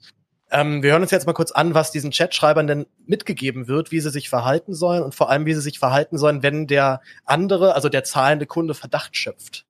Ähm, 0.50 0.82
wir 0.82 0.90
hören 0.92 1.00
uns 1.00 1.10
jetzt 1.12 1.26
mal 1.26 1.32
kurz 1.32 1.52
an, 1.52 1.72
was 1.74 1.90
diesen 1.92 2.10
Chatschreibern 2.10 2.66
denn 2.66 2.86
mitgegeben 3.06 3.68
wird, 3.68 3.92
wie 3.92 4.00
sie 4.00 4.10
sich 4.10 4.28
verhalten 4.28 4.74
sollen 4.74 5.02
und 5.02 5.14
vor 5.14 5.30
allem, 5.30 5.46
wie 5.46 5.54
sie 5.54 5.60
sich 5.62 5.78
verhalten 5.78 6.18
sollen, 6.18 6.42
wenn 6.42 6.66
der 6.66 7.00
andere, 7.24 7.74
also 7.74 7.88
der 7.88 8.04
zahlende 8.04 8.44
Kunde 8.44 8.74
Verdacht 8.74 9.16
schöpft. 9.16 9.64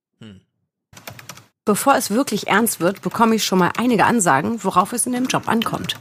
Bevor 1.63 1.95
es 1.95 2.09
wirklich 2.09 2.47
ernst 2.47 2.79
wird, 2.79 3.01
bekomme 3.03 3.35
ich 3.35 3.45
schon 3.45 3.59
mal 3.59 3.71
einige 3.77 4.05
Ansagen, 4.05 4.63
worauf 4.63 4.93
es 4.93 5.05
in 5.05 5.13
dem 5.13 5.27
Job 5.27 5.47
ankommt. 5.47 5.95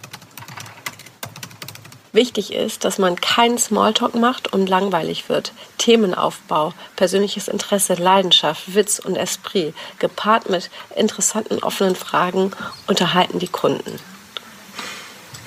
Wichtig 2.13 2.53
ist, 2.53 2.85
dass 2.85 2.99
man 2.99 3.15
keinen 3.15 3.59
Smalltalk 3.59 4.15
macht 4.15 4.53
und 4.53 4.69
langweilig 4.69 5.29
wird. 5.29 5.53
Themenaufbau, 5.79 6.73
persönliches 6.97 7.47
Interesse, 7.47 7.95
Leidenschaft, 7.95 8.75
Witz 8.75 8.99
und 8.99 9.17
Esprit, 9.17 9.75
gepaart 9.99 10.49
mit 10.49 10.71
interessanten 10.97 11.63
offenen 11.63 11.95
Fragen, 11.95 12.53
unterhalten 12.89 13.39
die 13.39 13.49
Kunden. 13.49 14.01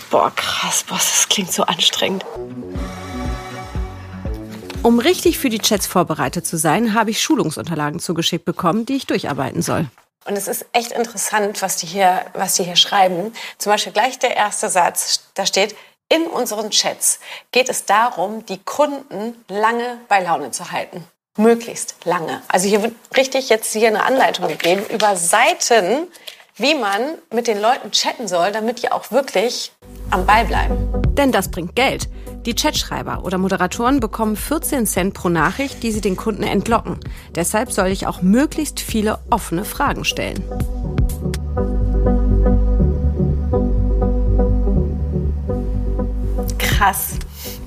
Boah, 0.09 0.31
krass, 0.35 0.83
Boss, 0.83 1.09
das 1.09 1.27
klingt 1.27 1.51
so 1.51 1.63
anstrengend. 1.63 2.23
Um 4.83 4.99
richtig 4.99 5.39
für 5.39 5.49
die 5.49 5.59
Chats 5.59 5.87
vorbereitet 5.87 6.45
zu 6.45 6.57
sein, 6.57 6.93
habe 6.93 7.09
ich 7.09 7.21
Schulungsunterlagen 7.21 8.01
zugeschickt 8.01 8.43
bekommen, 8.43 8.85
die 8.85 8.97
ich 8.97 9.07
durcharbeiten 9.07 9.61
soll. 9.61 9.87
Und 10.25 10.37
es 10.37 10.49
ist 10.49 10.65
echt 10.73 10.91
interessant, 10.91 11.61
was 11.61 11.77
die 11.77 11.87
hier, 11.87 12.25
was 12.33 12.55
die 12.55 12.63
hier 12.63 12.75
schreiben. 12.75 13.31
Zum 13.57 13.71
Beispiel 13.71 13.93
gleich 13.93 14.19
der 14.19 14.35
erste 14.35 14.69
Satz, 14.69 15.29
da 15.35 15.45
steht, 15.45 15.73
in 16.09 16.27
unseren 16.27 16.69
Chats 16.69 17.19
geht 17.53 17.69
es 17.69 17.85
darum, 17.85 18.45
die 18.45 18.57
Kunden 18.57 19.35
lange 19.47 19.99
bei 20.09 20.21
Laune 20.21 20.51
zu 20.51 20.71
halten. 20.71 21.05
Möglichst 21.37 21.95
lange. 22.03 22.41
Also 22.49 22.67
hier 22.67 22.83
wird 22.83 22.93
richtig 23.15 23.47
jetzt 23.47 23.71
hier 23.71 23.87
eine 23.87 24.03
Anleitung 24.03 24.49
gegeben 24.49 24.83
über 24.93 25.15
Seiten, 25.15 26.07
wie 26.57 26.75
man 26.75 27.01
mit 27.31 27.47
den 27.47 27.61
Leuten 27.61 27.91
chatten 27.91 28.27
soll, 28.27 28.51
damit 28.51 28.83
die 28.83 28.91
auch 28.91 29.11
wirklich 29.11 29.71
am 30.11 30.25
Ball 30.25 30.43
bleiben. 30.43 30.91
Denn 31.15 31.31
das 31.31 31.49
bringt 31.49 31.73
Geld. 31.73 32.09
Die 32.45 32.55
Chatschreiber 32.55 33.23
oder 33.23 33.37
Moderatoren 33.37 34.01
bekommen 34.01 34.35
14 34.35 34.85
Cent 34.85 35.13
pro 35.13 35.29
Nachricht, 35.29 35.81
die 35.81 35.91
sie 35.91 36.01
den 36.01 36.17
Kunden 36.17 36.43
entlocken. 36.43 36.99
Deshalb 37.35 37.71
soll 37.71 37.87
ich 37.87 38.05
auch 38.05 38.21
möglichst 38.21 38.81
viele 38.81 39.19
offene 39.29 39.63
Fragen 39.63 40.03
stellen. 40.03 40.43
Hass. 46.83 47.13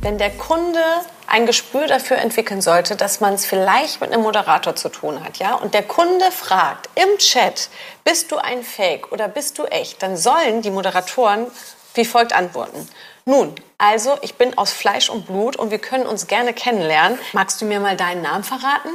Wenn 0.02 0.18
der 0.18 0.28
Kunde 0.28 0.78
ein 1.26 1.46
Gespür 1.46 1.86
dafür 1.86 2.18
entwickeln 2.18 2.60
sollte, 2.60 2.96
dass 2.96 3.20
man 3.20 3.32
es 3.32 3.46
vielleicht 3.46 4.02
mit 4.02 4.12
einem 4.12 4.22
Moderator 4.22 4.76
zu 4.76 4.90
tun 4.90 5.24
hat, 5.24 5.38
ja, 5.38 5.54
und 5.54 5.72
der 5.72 5.84
Kunde 5.84 6.30
fragt 6.30 6.90
im 6.96 7.16
Chat, 7.16 7.70
bist 8.04 8.30
du 8.30 8.36
ein 8.36 8.62
Fake 8.62 9.10
oder 9.10 9.26
bist 9.26 9.58
du 9.58 9.64
echt, 9.64 10.02
dann 10.02 10.18
sollen 10.18 10.60
die 10.60 10.70
Moderatoren 10.70 11.46
wie 11.94 12.04
folgt 12.04 12.34
antworten. 12.34 12.86
Nun, 13.28 13.52
also 13.76 14.16
ich 14.22 14.36
bin 14.36 14.56
aus 14.56 14.72
Fleisch 14.72 15.10
und 15.10 15.26
Blut 15.26 15.56
und 15.56 15.70
wir 15.72 15.78
können 15.80 16.06
uns 16.06 16.28
gerne 16.28 16.54
kennenlernen. 16.54 17.18
Magst 17.32 17.60
du 17.60 17.64
mir 17.64 17.80
mal 17.80 17.96
deinen 17.96 18.22
Namen 18.22 18.44
verraten? 18.44 18.88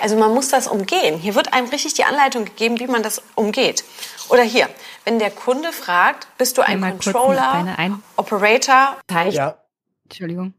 Also 0.00 0.16
man 0.16 0.32
muss 0.32 0.48
das 0.48 0.66
umgehen. 0.66 1.18
Hier 1.18 1.34
wird 1.34 1.52
einem 1.52 1.68
richtig 1.68 1.92
die 1.94 2.04
Anleitung 2.04 2.46
gegeben, 2.46 2.80
wie 2.80 2.86
man 2.86 3.02
das 3.02 3.22
umgeht. 3.34 3.84
Oder 4.30 4.42
hier, 4.42 4.68
wenn 5.04 5.18
der 5.18 5.30
Kunde 5.30 5.70
fragt, 5.70 6.26
bist 6.38 6.56
du 6.56 6.62
ein 6.62 6.82
eine 6.82 6.92
Controller, 6.96 7.76
Ein- 7.76 8.02
Operator? 8.16 8.96
Ja. 9.30 9.58
Entschuldigung. 10.04 10.54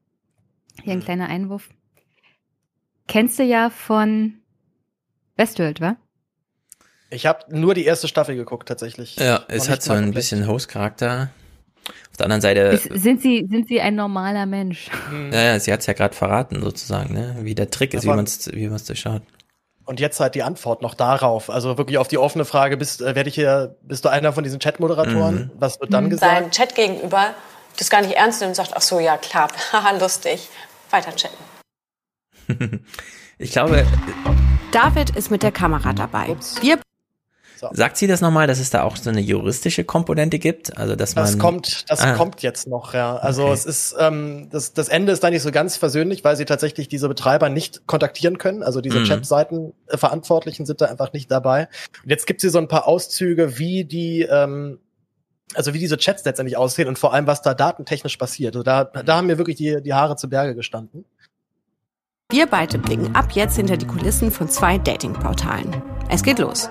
Hier 0.83 0.93
ein 0.93 1.03
kleiner 1.03 1.27
Einwurf. 1.27 1.67
Kennst 3.07 3.39
du 3.39 3.43
ja 3.43 3.69
von 3.71 4.41
Westworld, 5.35 5.81
wa? 5.81 5.95
Ich 7.09 7.25
habe 7.25 7.45
nur 7.49 7.73
die 7.73 7.85
erste 7.85 8.07
Staffel 8.07 8.35
geguckt, 8.35 8.67
tatsächlich. 8.67 9.15
Ja, 9.17 9.43
es 9.47 9.69
hat 9.69 9.81
so 9.83 9.91
mal 9.91 9.97
ein 9.97 10.03
komplett. 10.05 10.15
bisschen 10.15 10.47
Host-Charakter. 10.47 11.29
Auf 12.15 12.17
der 12.17 12.27
anderen 12.27 12.41
Seite, 12.41 12.59
Ist, 12.61 12.83
sind, 13.03 13.21
sie, 13.21 13.45
sind 13.49 13.67
sie 13.67 13.81
ein 13.81 13.95
normaler 13.95 14.45
Mensch? 14.45 14.89
ja, 15.33 15.41
ja, 15.43 15.59
sie 15.59 15.73
hat 15.73 15.81
es 15.81 15.85
ja 15.85 15.91
gerade 15.91 16.15
verraten, 16.15 16.61
sozusagen, 16.61 17.13
ne? 17.13 17.35
wie 17.41 17.53
der 17.55 17.69
Trick 17.69 17.93
ist, 17.93 18.05
wie 18.05 18.07
Aber- 18.07 18.15
man 18.15 18.23
es 18.23 18.49
wie 18.53 18.69
man's 18.69 18.85
durchschaut. 18.85 19.21
Und 19.83 19.99
jetzt 19.99 20.21
halt 20.21 20.33
die 20.33 20.41
Antwort 20.41 20.81
noch 20.81 20.93
darauf. 20.93 21.49
Also 21.49 21.77
wirklich 21.77 21.97
auf 21.97 22.07
die 22.07 22.17
offene 22.17 22.45
Frage, 22.45 22.77
bist, 22.77 23.01
äh, 23.01 23.15
werde 23.15 23.27
ich 23.27 23.35
hier, 23.35 23.75
bist 23.81 24.05
du 24.05 24.09
einer 24.09 24.31
von 24.31 24.45
diesen 24.45 24.61
Chat-Moderatoren? 24.61 25.35
Mhm. 25.35 25.51
Was 25.59 25.81
wird 25.81 25.91
dann 25.93 26.09
gesagt? 26.09 26.33
Sein 26.41 26.51
Chat 26.51 26.73
gegenüber 26.75 27.33
das 27.77 27.89
gar 27.89 28.01
nicht 28.01 28.13
ernst 28.15 28.39
nimmt 28.39 28.51
und 28.51 28.55
sagt, 28.55 28.71
ach 28.75 28.81
so, 28.81 29.01
ja 29.01 29.17
klar, 29.17 29.49
haha, 29.73 29.91
lustig, 29.97 30.47
weiter 30.91 31.13
chatten. 31.17 31.35
Ich 33.37 33.51
glaube, 33.51 33.85
David 34.71 35.09
ist 35.17 35.29
mit 35.29 35.43
der 35.43 35.51
Kamera 35.51 35.91
dabei. 35.91 36.37
Wir 36.61 36.79
sagt 37.72 37.98
sie 37.98 38.08
das 38.08 38.22
nochmal, 38.22 38.48
dass 38.48 38.59
es 38.59 38.69
da 38.69 38.84
auch 38.84 38.98
so 38.98 39.09
eine 39.09 39.22
juristische 39.22 39.84
Komponente 39.84 40.40
gibt? 40.40 40.77
Also, 40.77 40.95
dass 40.95 41.16
man. 41.16 41.25
Das 41.25 41.38
kommt, 41.40 41.85
das 41.90 42.01
Ah. 42.01 42.14
kommt 42.16 42.42
jetzt 42.42 42.67
noch, 42.67 42.93
ja. 42.93 43.16
Also 43.17 43.43
Okay. 43.43 43.53
es 43.53 43.66
ist, 43.66 43.95
ähm, 44.00 44.50
das, 44.51 44.74
das 44.74 44.88
Ende 44.90 45.11
ist 45.11 45.24
da 45.24 45.30
nicht 45.30 45.42
so 45.42 45.51
ganz 45.51 45.77
versöhnlich, 45.77 46.24
weil 46.24 46.35
sie 46.35 46.45
tatsächlich 46.45 46.88
diese 46.88 47.08
Betreiber 47.08 47.50
nicht 47.50 47.88
kontaktieren 47.88 48.38
können. 48.38 48.64
Also 48.64 48.82
diese 48.82 49.00
Mhm. 49.00 49.06
Chat-Seiten 49.06 49.74
äh, 49.88 49.98
Verantwortlichen 49.98 50.66
sind 50.66 50.82
da 50.82 50.85
einfach 50.85 51.14
nicht 51.14 51.30
dabei. 51.32 51.67
Und 52.03 52.09
jetzt 52.09 52.27
gibt 52.27 52.42
sie 52.42 52.50
so 52.50 52.58
ein 52.59 52.67
paar 52.67 52.88
Auszüge, 52.88 53.58
wie 53.58 53.85
die, 53.85 54.22
ähm, 54.24 54.80
also 55.53 55.74
wie 55.74 55.80
diese 55.80 55.98
Chats 55.98 56.25
letztendlich 56.25 56.58
aussehen 56.58 56.88
und 56.88 56.98
vor 57.00 57.14
allem, 57.14 57.27
was 57.27 57.42
da 57.42 57.53
datentechnisch 57.53 58.17
passiert. 58.17 58.56
Also 58.56 58.64
da, 58.64 58.84
da 58.85 59.17
haben 59.17 59.27
mir 59.27 59.38
wirklich 59.38 59.58
die, 59.58 59.82
die 59.82 59.93
Haare 59.93 60.16
zu 60.16 60.27
Berge 60.30 60.56
gestanden. 60.56 61.06
Wir 62.32 62.48
beide 62.48 62.80
blicken 62.80 63.16
ab 63.16 63.34
jetzt 63.34 63.56
hinter 63.56 63.77
die 63.77 63.85
Kulissen 63.85 64.32
von 64.32 64.50
zwei 64.50 64.80
Datingportalen. 64.80 65.82
Es 66.09 66.24
geht 66.24 66.40
los. 66.40 66.69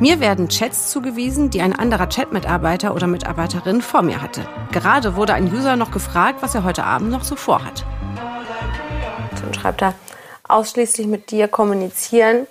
Mir 0.00 0.20
werden 0.20 0.48
Chats 0.48 0.92
zugewiesen, 0.92 1.50
die 1.50 1.60
ein 1.60 1.72
anderer 1.72 2.08
Chat-Mitarbeiter 2.08 2.94
oder 2.94 3.08
Mitarbeiterin 3.08 3.82
vor 3.82 4.02
mir 4.02 4.22
hatte. 4.22 4.48
Gerade 4.70 5.16
wurde 5.16 5.34
ein 5.34 5.52
User 5.52 5.74
noch 5.74 5.90
gefragt, 5.90 6.38
was 6.40 6.54
er 6.54 6.62
heute 6.62 6.84
Abend 6.84 7.10
noch 7.10 7.24
so 7.24 7.34
vorhat. 7.34 7.84
und 9.44 9.56
schreibt 9.56 9.82
da 9.82 9.94
ausschließlich 10.46 11.08
mit 11.08 11.32
dir 11.32 11.48
kommunizieren, 11.48 12.46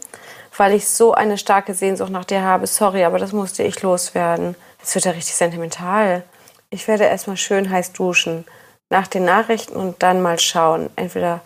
weil 0.57 0.73
ich 0.73 0.89
so 0.89 1.13
eine 1.13 1.37
starke 1.37 1.73
Sehnsucht 1.73 2.11
nach 2.11 2.25
dir 2.25 2.41
habe. 2.41 2.67
Sorry, 2.67 3.05
aber 3.05 3.17
das 3.17 3.31
musste 3.31 3.63
ich 3.63 3.81
loswerden. 3.81 4.55
Jetzt 4.79 4.95
wird 4.95 5.05
er 5.05 5.15
richtig 5.15 5.35
sentimental. 5.35 6.23
Ich 6.69 6.89
werde 6.89 7.05
erstmal 7.05 7.37
schön 7.37 7.69
heiß 7.69 7.93
duschen, 7.93 8.43
nach 8.89 9.07
den 9.07 9.23
Nachrichten 9.23 9.77
und 9.77 10.03
dann 10.03 10.21
mal 10.21 10.37
schauen. 10.37 10.89
Entweder 10.97 11.39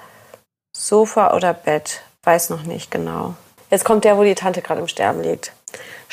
Sofa 0.75 1.35
oder 1.35 1.53
Bett. 1.53 2.01
Weiß 2.23 2.49
noch 2.49 2.63
nicht 2.63 2.89
genau. 2.89 3.35
Jetzt 3.69 3.85
kommt 3.85 4.03
der, 4.03 4.17
wo 4.17 4.23
die 4.23 4.35
Tante 4.35 4.63
gerade 4.63 4.81
im 4.81 4.87
Sterben 4.87 5.21
liegt. 5.21 5.53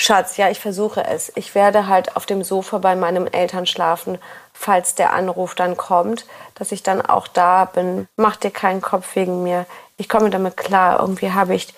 Schatz, 0.01 0.37
ja, 0.37 0.49
ich 0.49 0.61
versuche 0.61 1.03
es. 1.05 1.33
Ich 1.35 1.57
werde 1.57 1.89
halt 1.89 2.15
auf 2.15 2.25
dem 2.25 2.45
Sofa 2.45 2.79
bei 2.79 2.95
meinen 2.95 3.27
Eltern 3.27 3.67
schlafen, 3.67 4.19
falls 4.53 4.95
der 4.95 5.13
Anruf 5.13 5.57
dann 5.57 5.77
kommt, 5.77 6.25
dass 6.55 6.71
ich 6.71 6.85
dann 6.85 7.05
auch 7.05 7.27
da 7.27 7.65
bin. 7.65 8.07
Mach 8.17 8.37
dir 8.37 8.53
keinen 8.53 8.81
Kopf 8.81 9.17
wegen 9.17 9.43
mir. 9.43 9.67
Ich 9.97 10.09
komme 10.09 10.31
damit 10.31 10.57
klar. 10.57 11.01
Irgendwie 11.01 11.33
habe 11.33 11.57
ich, 11.57 11.75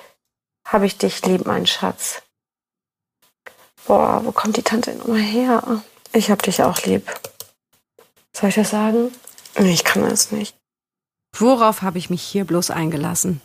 habe 0.69 0.85
ich 0.85 0.99
dich 0.99 1.25
lieb, 1.25 1.47
mein 1.47 1.67
Schatz. 1.67 2.21
Boah, 3.87 4.21
wo 4.23 4.33
kommt 4.33 4.59
die 4.59 4.63
Tante 4.63 4.91
denn 4.91 5.01
immer 5.01 5.17
her? 5.17 5.81
Ich 6.13 6.31
hab 6.31 6.43
dich 6.43 6.63
auch 6.63 6.83
lieb. 6.83 7.11
Soll 8.37 8.51
ich 8.51 8.57
das 8.57 8.69
sagen? 8.69 9.15
Nee, 9.59 9.73
ich 9.73 9.85
kann 9.85 10.07
das 10.07 10.31
nicht. 10.31 10.55
Worauf 11.35 11.81
habe 11.81 11.97
ich 11.97 12.11
mich 12.11 12.23
hier 12.23 12.45
bloß 12.45 12.71
eingelassen? 12.71 13.41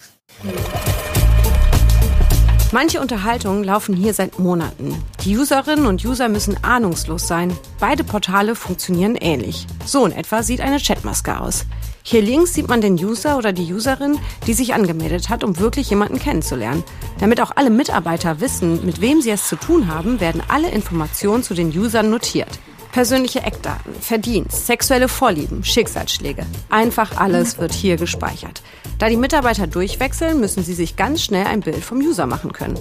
Manche 2.75 2.99
Unterhaltungen 2.99 3.63
laufen 3.63 3.95
hier 3.95 4.13
seit 4.13 4.37
Monaten. 4.37 5.01
Die 5.23 5.37
Userinnen 5.37 5.85
und 5.85 6.03
User 6.03 6.27
müssen 6.27 6.61
ahnungslos 6.61 7.25
sein. 7.25 7.55
Beide 7.79 8.03
Portale 8.03 8.53
funktionieren 8.53 9.15
ähnlich. 9.15 9.65
So 9.85 10.05
in 10.05 10.11
etwa 10.11 10.43
sieht 10.43 10.59
eine 10.59 10.81
Chatmaske 10.81 11.39
aus. 11.39 11.65
Hier 12.03 12.21
links 12.21 12.53
sieht 12.53 12.67
man 12.67 12.81
den 12.81 12.95
User 12.95 13.37
oder 13.37 13.53
die 13.53 13.73
Userin, 13.73 14.19
die 14.45 14.53
sich 14.53 14.73
angemeldet 14.73 15.29
hat, 15.29 15.45
um 15.45 15.57
wirklich 15.57 15.89
jemanden 15.89 16.19
kennenzulernen. 16.19 16.83
Damit 17.17 17.39
auch 17.39 17.51
alle 17.55 17.69
Mitarbeiter 17.69 18.41
wissen, 18.41 18.85
mit 18.85 18.99
wem 18.99 19.21
sie 19.21 19.31
es 19.31 19.47
zu 19.47 19.55
tun 19.55 19.87
haben, 19.87 20.19
werden 20.19 20.43
alle 20.49 20.69
Informationen 20.69 21.43
zu 21.43 21.53
den 21.53 21.69
Usern 21.69 22.09
notiert. 22.09 22.59
Persönliche 22.95 23.41
Eckdaten, 23.41 23.93
Verdienst, 23.99 24.67
sexuelle 24.67 25.09
Vorlieben, 25.09 25.65
Schicksalsschläge. 25.65 26.45
Einfach 26.69 27.17
alles 27.17 27.57
wird 27.57 27.73
hier 27.73 27.97
gespeichert. 27.97 28.61
Da 28.99 29.09
die 29.09 29.17
Mitarbeiter 29.17 29.67
durchwechseln, 29.67 30.39
müssen 30.39 30.63
sie 30.63 30.73
sich 30.73 30.95
ganz 30.95 31.21
schnell 31.21 31.45
ein 31.45 31.59
Bild 31.59 31.83
vom 31.83 31.97
User 31.97 32.25
machen 32.25 32.53
können. 32.53 32.79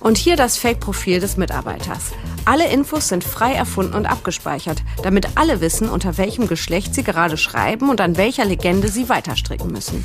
Und 0.00 0.18
hier 0.18 0.36
das 0.36 0.56
Fake-Profil 0.58 1.20
des 1.20 1.36
Mitarbeiters. 1.36 2.12
Alle 2.44 2.68
Infos 2.68 3.08
sind 3.08 3.24
frei 3.24 3.54
erfunden 3.54 3.94
und 3.94 4.06
abgespeichert, 4.06 4.82
damit 5.02 5.30
alle 5.34 5.60
wissen, 5.60 5.88
unter 5.88 6.16
welchem 6.16 6.46
Geschlecht 6.46 6.94
sie 6.94 7.02
gerade 7.02 7.36
schreiben 7.36 7.90
und 7.90 8.00
an 8.00 8.16
welcher 8.16 8.44
Legende 8.44 8.88
sie 8.88 9.08
weiterstricken 9.08 9.70
müssen. 9.72 10.04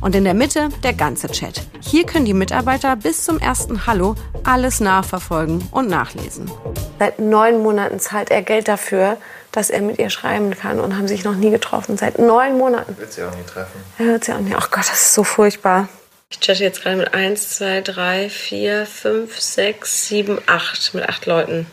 Und 0.00 0.14
in 0.14 0.24
der 0.24 0.34
Mitte 0.34 0.70
der 0.82 0.94
ganze 0.94 1.28
Chat. 1.28 1.62
Hier 1.80 2.06
können 2.06 2.24
die 2.24 2.34
Mitarbeiter 2.34 2.96
bis 2.96 3.24
zum 3.24 3.38
ersten 3.38 3.86
Hallo 3.86 4.14
alles 4.44 4.80
nachverfolgen 4.80 5.66
und 5.72 5.88
nachlesen. 5.88 6.50
Seit 6.98 7.18
neun 7.18 7.62
Monaten 7.62 7.98
zahlt 8.00 8.30
er 8.30 8.42
Geld 8.42 8.68
dafür, 8.68 9.18
dass 9.52 9.70
er 9.70 9.82
mit 9.82 9.98
ihr 9.98 10.10
schreiben 10.10 10.50
kann 10.52 10.80
und 10.80 10.96
haben 10.96 11.08
sich 11.08 11.24
noch 11.24 11.34
nie 11.34 11.50
getroffen. 11.50 11.96
Seit 11.96 12.18
neun 12.18 12.58
Monaten. 12.58 12.96
Wird 12.98 13.12
sie 13.12 13.22
auch 13.22 13.34
nie 13.34 13.44
treffen. 13.44 13.78
Er 13.98 14.06
hört 14.06 14.24
sie 14.24 14.32
auch 14.32 14.40
nicht. 14.40 14.56
Ach 14.56 14.70
Gott, 14.70 14.88
das 14.88 15.02
ist 15.02 15.14
so 15.14 15.22
furchtbar. 15.22 15.88
Ich 16.34 16.40
chatte 16.40 16.64
jetzt 16.64 16.82
gerade 16.82 16.96
mit 16.96 17.14
1, 17.14 17.50
2, 17.58 17.80
3, 17.82 18.28
4, 18.28 18.86
5, 18.86 19.40
6, 19.40 20.08
7, 20.08 20.38
8. 20.46 20.94
Mit 20.94 21.08
acht 21.08 21.26
Leuten 21.26 21.66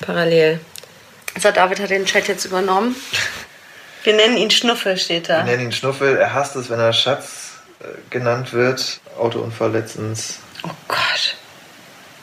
parallel. 0.00 0.60
Also 1.34 1.50
David 1.50 1.80
hat 1.80 1.88
den 1.88 2.04
Chat 2.04 2.28
jetzt 2.28 2.44
übernommen. 2.44 2.94
Wir 4.02 4.12
nennen 4.14 4.36
ihn 4.36 4.50
Schnuffel, 4.50 4.98
steht 4.98 5.28
Wir 5.28 5.36
da. 5.38 5.44
nennen 5.44 5.62
ihn 5.64 5.72
Schnuffel. 5.72 6.16
Er 6.18 6.34
hasst 6.34 6.54
es, 6.54 6.68
wenn 6.68 6.78
er 6.78 6.92
Schatz 6.92 7.52
äh, 7.80 7.84
genannt 8.10 8.52
wird. 8.52 9.00
Autounfall 9.18 9.72
letztens. 9.72 10.38
Oh 10.64 10.70
Gott. 10.86 11.36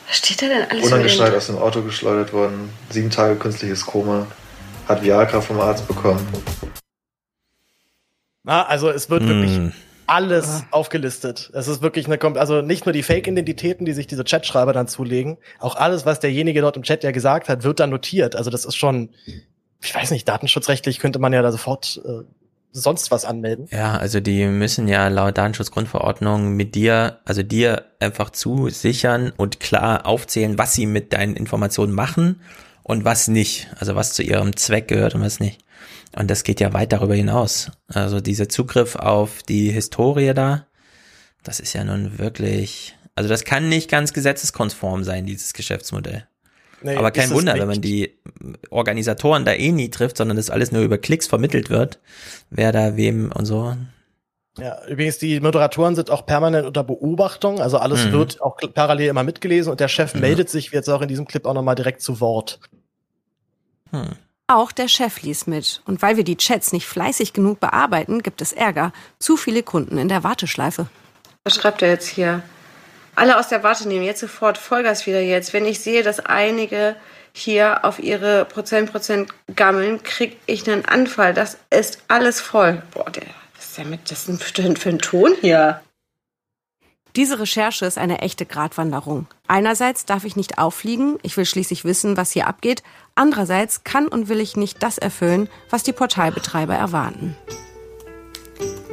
Was 0.06 0.18
steht 0.18 0.40
da 0.40 0.46
denn 0.46 0.70
alles 0.70 0.86
Unangeschnallt 0.86 1.34
aus 1.34 1.46
dem 1.46 1.58
Auto 1.58 1.82
geschleudert 1.82 2.32
worden. 2.32 2.72
Sieben 2.90 3.10
Tage 3.10 3.34
künstliches 3.34 3.84
Koma. 3.84 4.28
Hat 4.88 5.02
Viagra 5.02 5.40
vom 5.40 5.60
Arzt 5.60 5.88
bekommen. 5.88 6.26
Na, 8.44 8.66
also 8.66 8.88
es 8.88 9.10
wird 9.10 9.22
Hm. 9.22 9.28
wirklich 9.28 9.74
alles 10.06 10.64
aufgelistet. 10.70 11.50
Es 11.54 11.68
ist 11.68 11.82
wirklich 11.82 12.06
eine, 12.06 12.16
Kom- 12.16 12.36
also 12.36 12.62
nicht 12.62 12.86
nur 12.86 12.92
die 12.92 13.02
Fake-Identitäten, 13.02 13.84
die 13.84 13.92
sich 13.92 14.06
diese 14.06 14.24
Chatschreiber 14.24 14.72
dann 14.72 14.88
zulegen, 14.88 15.38
auch 15.58 15.76
alles, 15.76 16.06
was 16.06 16.20
derjenige 16.20 16.60
dort 16.60 16.76
im 16.76 16.82
Chat 16.82 17.04
ja 17.04 17.10
gesagt 17.10 17.48
hat, 17.48 17.64
wird 17.64 17.80
dann 17.80 17.90
notiert. 17.90 18.36
Also 18.36 18.50
das 18.50 18.64
ist 18.64 18.76
schon, 18.76 19.10
ich 19.82 19.94
weiß 19.94 20.10
nicht, 20.10 20.28
datenschutzrechtlich 20.28 20.98
könnte 20.98 21.18
man 21.18 21.32
ja 21.32 21.42
da 21.42 21.52
sofort 21.52 22.00
äh, 22.04 22.24
sonst 22.72 23.10
was 23.10 23.24
anmelden. 23.24 23.68
Ja, 23.70 23.96
also 23.96 24.20
die 24.20 24.46
müssen 24.46 24.88
ja 24.88 25.08
laut 25.08 25.36
Datenschutzgrundverordnung 25.38 26.54
mit 26.54 26.74
dir, 26.74 27.18
also 27.24 27.42
dir 27.42 27.84
einfach 28.00 28.30
zusichern 28.30 29.32
und 29.36 29.60
klar 29.60 30.06
aufzählen, 30.06 30.58
was 30.58 30.72
sie 30.72 30.86
mit 30.86 31.12
deinen 31.12 31.36
Informationen 31.36 31.92
machen 31.92 32.40
und 32.82 33.04
was 33.04 33.28
nicht. 33.28 33.68
Also 33.78 33.94
was 33.94 34.14
zu 34.14 34.22
ihrem 34.22 34.56
Zweck 34.56 34.88
gehört 34.88 35.14
und 35.14 35.22
was 35.22 35.38
nicht. 35.38 35.61
Und 36.16 36.30
das 36.30 36.44
geht 36.44 36.60
ja 36.60 36.72
weit 36.72 36.92
darüber 36.92 37.14
hinaus. 37.14 37.70
Also 37.88 38.20
dieser 38.20 38.48
Zugriff 38.48 38.96
auf 38.96 39.42
die 39.42 39.70
Historie 39.70 40.34
da, 40.34 40.66
das 41.42 41.58
ist 41.58 41.72
ja 41.72 41.84
nun 41.84 42.18
wirklich, 42.18 42.96
also 43.14 43.28
das 43.28 43.44
kann 43.44 43.68
nicht 43.68 43.90
ganz 43.90 44.12
gesetzeskonform 44.12 45.04
sein, 45.04 45.26
dieses 45.26 45.54
Geschäftsmodell. 45.54 46.26
Nee, 46.82 46.96
Aber 46.96 47.12
kein 47.12 47.30
Wunder, 47.30 47.54
wenn 47.54 47.68
man 47.68 47.80
die 47.80 48.18
Organisatoren 48.70 49.44
da 49.44 49.52
eh 49.52 49.70
nie 49.72 49.88
trifft, 49.88 50.16
sondern 50.16 50.36
das 50.36 50.50
alles 50.50 50.72
nur 50.72 50.82
über 50.82 50.98
Klicks 50.98 51.28
vermittelt 51.28 51.70
wird, 51.70 52.00
wer 52.50 52.72
da 52.72 52.96
wem 52.96 53.30
und 53.32 53.46
so. 53.46 53.76
Ja, 54.58 54.84
übrigens, 54.86 55.16
die 55.18 55.40
Moderatoren 55.40 55.94
sind 55.94 56.10
auch 56.10 56.26
permanent 56.26 56.66
unter 56.66 56.84
Beobachtung. 56.84 57.60
Also 57.60 57.78
alles 57.78 58.06
Mhm. 58.06 58.12
wird 58.12 58.42
auch 58.42 58.56
parallel 58.74 59.08
immer 59.08 59.22
mitgelesen 59.22 59.70
und 59.70 59.80
der 59.80 59.88
Chef 59.88 60.14
Mhm. 60.14 60.20
meldet 60.20 60.50
sich 60.50 60.72
jetzt 60.72 60.90
auch 60.90 61.00
in 61.00 61.08
diesem 61.08 61.26
Clip 61.26 61.46
auch 61.46 61.54
nochmal 61.54 61.74
direkt 61.76 62.02
zu 62.02 62.20
Wort. 62.20 62.60
Hm. 63.90 64.10
Auch 64.46 64.72
der 64.72 64.88
Chef 64.88 65.22
liest 65.22 65.48
mit. 65.48 65.82
Und 65.86 66.02
weil 66.02 66.16
wir 66.16 66.24
die 66.24 66.36
Chats 66.36 66.72
nicht 66.72 66.86
fleißig 66.86 67.32
genug 67.32 67.60
bearbeiten, 67.60 68.22
gibt 68.22 68.42
es 68.42 68.52
Ärger. 68.52 68.92
Zu 69.18 69.36
viele 69.36 69.62
Kunden 69.62 69.98
in 69.98 70.08
der 70.08 70.24
Warteschleife. 70.24 70.86
Was 71.44 71.56
schreibt 71.56 71.82
er 71.82 71.88
jetzt 71.88 72.08
hier? 72.08 72.42
Alle 73.14 73.38
aus 73.38 73.48
der 73.48 73.62
Warte 73.62 73.88
nehmen 73.88 74.04
jetzt 74.04 74.20
sofort 74.20 74.58
Vollgas 74.58 75.06
wieder 75.06 75.20
jetzt. 75.20 75.52
Wenn 75.52 75.66
ich 75.66 75.80
sehe, 75.80 76.02
dass 76.02 76.20
einige 76.20 76.96
hier 77.32 77.84
auf 77.84 77.98
ihre 77.98 78.44
Prozent 78.44 78.90
Prozent 78.90 79.32
gammeln, 79.54 80.02
krieg 80.02 80.38
ich 80.46 80.70
einen 80.70 80.84
Anfall. 80.84 81.34
Das 81.34 81.58
ist 81.70 82.02
alles 82.08 82.40
voll. 82.40 82.82
Boah, 82.92 83.10
der, 83.10 83.24
was 83.56 83.66
ist 83.66 83.78
denn 83.78 83.90
mit 83.90 84.10
das 84.10 84.26
denn 84.26 84.76
für 84.76 84.88
ein 84.88 84.98
Ton 84.98 85.34
hier? 85.40 85.80
Diese 87.14 87.38
Recherche 87.38 87.84
ist 87.84 87.98
eine 87.98 88.20
echte 88.20 88.46
Gratwanderung. 88.46 89.26
Einerseits 89.46 90.06
darf 90.06 90.24
ich 90.24 90.34
nicht 90.34 90.56
auffliegen, 90.58 91.18
ich 91.22 91.36
will 91.36 91.44
schließlich 91.44 91.84
wissen, 91.84 92.16
was 92.16 92.32
hier 92.32 92.46
abgeht. 92.46 92.82
Andererseits 93.14 93.84
kann 93.84 94.08
und 94.08 94.30
will 94.30 94.40
ich 94.40 94.56
nicht 94.56 94.82
das 94.82 94.96
erfüllen, 94.96 95.50
was 95.68 95.82
die 95.82 95.92
Portalbetreiber 95.92 96.74
erwarten. 96.74 97.36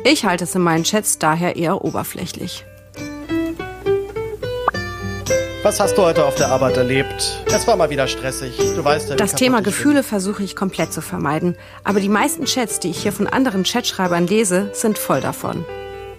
Ich 0.04 0.26
halte 0.26 0.44
es 0.44 0.54
in 0.54 0.62
meinen 0.62 0.84
Chats 0.84 1.18
daher 1.18 1.56
eher 1.56 1.86
oberflächlich. 1.86 2.66
Was 5.64 5.80
hast 5.80 5.98
du 5.98 6.02
heute 6.02 6.26
auf 6.26 6.36
der 6.36 6.50
Arbeit 6.50 6.76
erlebt? 6.76 7.44
Es 7.48 7.68
war 7.68 7.76
mal 7.78 7.90
wieder 7.90 8.08
stressig. 8.08 8.58
Du 8.58 8.84
weißt 8.84 9.10
ja, 9.10 9.16
Das 9.16 9.36
Thema 9.36 9.62
Gefühle 9.62 10.04
versuche 10.04 10.44
ich 10.44 10.56
komplett 10.58 10.92
zu 10.92 11.02
vermeiden. 11.02 11.58
Aber 11.86 12.00
die 12.02 12.10
meisten 12.10 12.46
Chats, 12.46 12.80
die 12.80 12.90
ich 12.90 13.02
hier 13.02 13.12
von 13.14 13.28
anderen 13.28 13.64
Chatschreibern 13.64 14.28
lese, 14.28 14.72
sind 14.74 14.98
voll 14.98 15.22
davon. 15.22 15.66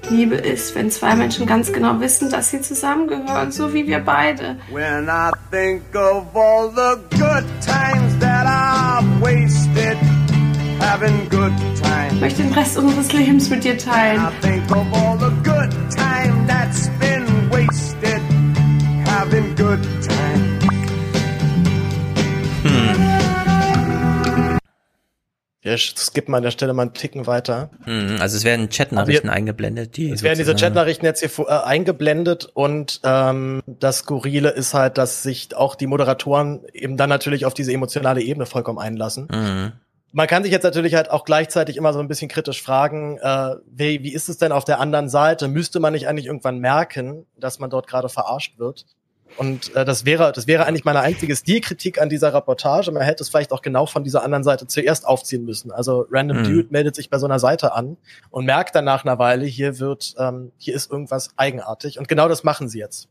Liebe 0.09 0.35
ist, 0.35 0.75
wenn 0.75 0.91
zwei 0.91 1.15
Menschen 1.15 1.47
ganz 1.47 1.73
genau 1.73 2.01
wissen, 2.01 2.31
dass 2.31 2.51
sie 2.51 2.61
zusammengehören, 2.61 3.53
so 3.53 3.73
wie 3.73 3.87
wir 3.87 4.01
beide. 4.01 4.57
When 4.71 5.09
I 5.09 5.31
think 5.51 5.83
of 5.95 6.35
all 6.35 6.71
the 6.71 6.99
good 7.17 7.45
times 7.61 8.19
that 8.19 8.47
I've 8.47 9.23
wasted, 9.23 9.97
having 10.81 11.29
good 11.29 11.53
times. 11.81 12.15
Ich 12.15 12.21
möchte 12.21 12.43
den 12.43 12.53
Rest 12.53 12.77
unseres 12.79 13.13
Lebens 13.13 13.51
mit 13.51 13.65
dir 13.65 13.79
teilen. 13.79 14.21
I 14.21 14.31
think 14.41 14.71
of 14.71 14.87
all 14.93 15.17
the 15.19 15.31
good 15.45 15.71
time 15.97 16.47
that's 16.47 16.89
been 16.99 17.27
wasted, 17.51 18.21
having 19.07 19.55
good 19.57 19.81
times. 20.03 20.61
Wir 25.63 25.77
skippen 25.77 26.35
an 26.35 26.43
der 26.43 26.53
Stelle 26.53 26.73
mal 26.73 26.83
einen 26.83 26.95
Ticken 26.95 27.27
weiter. 27.27 27.71
Mhm, 27.85 28.17
Also 28.21 28.37
es 28.39 28.45
werden 28.45 28.71
Chatnachrichten 28.71 29.29
eingeblendet, 29.29 29.97
die 29.97 30.11
Es 30.11 30.23
werden 30.23 30.39
diese 30.39 30.55
Chatnachrichten 30.55 31.05
jetzt 31.05 31.21
hier 31.21 31.47
äh, 31.47 31.53
eingeblendet 31.53 32.49
und 32.55 33.01
ähm, 33.05 33.63
das 33.67 33.99
Skurrile 33.99 34.51
ist 34.51 34.73
halt, 34.73 34.97
dass 34.97 35.23
sich 35.23 35.55
auch 35.55 35.75
die 35.75 35.87
Moderatoren 35.87 36.65
eben 36.73 36.97
dann 36.97 37.11
natürlich 37.11 37.45
auf 37.45 37.53
diese 37.53 37.73
emotionale 37.73 38.23
Ebene 38.23 38.47
vollkommen 38.47 38.79
einlassen. 38.79 39.29
Mhm. 39.31 39.73
Man 40.13 40.27
kann 40.27 40.43
sich 40.43 40.51
jetzt 40.51 40.65
natürlich 40.65 40.95
halt 40.95 41.11
auch 41.11 41.25
gleichzeitig 41.25 41.77
immer 41.77 41.93
so 41.93 42.01
ein 42.01 42.09
bisschen 42.09 42.29
kritisch 42.29 42.63
fragen, 42.63 43.19
äh, 43.19 43.55
wie, 43.71 44.03
wie 44.03 44.13
ist 44.13 44.29
es 44.29 44.39
denn 44.39 44.53
auf 44.53 44.65
der 44.65 44.81
anderen 44.81 45.09
Seite? 45.09 45.47
Müsste 45.47 45.79
man 45.79 45.93
nicht 45.93 46.09
eigentlich 46.09 46.27
irgendwann 46.27 46.59
merken, 46.59 47.27
dass 47.39 47.59
man 47.59 47.71
dort 47.71 47.87
gerade 47.87 48.09
verarscht 48.09 48.59
wird? 48.59 48.87
Und 49.37 49.75
äh, 49.75 49.85
das 49.85 50.05
wäre, 50.05 50.33
das 50.33 50.47
wäre 50.47 50.67
eigentlich 50.67 50.85
meine 50.85 51.01
einzige 51.01 51.35
Stilkritik 51.37 52.01
an 52.01 52.09
dieser 52.09 52.35
Reportage. 52.35 52.91
Man 52.91 53.03
hätte 53.03 53.23
es 53.23 53.29
vielleicht 53.29 53.53
auch 53.53 53.63
genau 53.63 53.87
von 53.87 54.05
dieser 54.05 54.23
anderen 54.23 54.45
Seite 54.45 54.67
zuerst 54.67 55.07
aufziehen 55.07 55.45
müssen. 55.45 55.71
Also 55.71 56.07
Random 56.11 56.39
Mhm. 56.39 56.45
Dude 56.45 56.69
meldet 56.71 56.95
sich 56.95 57.11
bei 57.11 57.19
so 57.19 57.27
einer 57.27 57.39
Seite 57.39 57.75
an 57.75 57.97
und 58.31 58.45
merkt 58.45 58.75
dann 58.75 58.85
nach 58.85 59.05
einer 59.05 59.19
Weile, 59.19 59.45
hier 59.47 59.79
wird, 59.79 60.15
ähm, 60.19 60.53
hier 60.59 60.75
ist 60.75 60.91
irgendwas 60.91 61.31
eigenartig. 61.37 61.99
Und 61.99 62.09
genau 62.09 62.29
das 62.29 62.45
machen 62.45 62.69
sie 62.69 62.79
jetzt. 62.79 63.09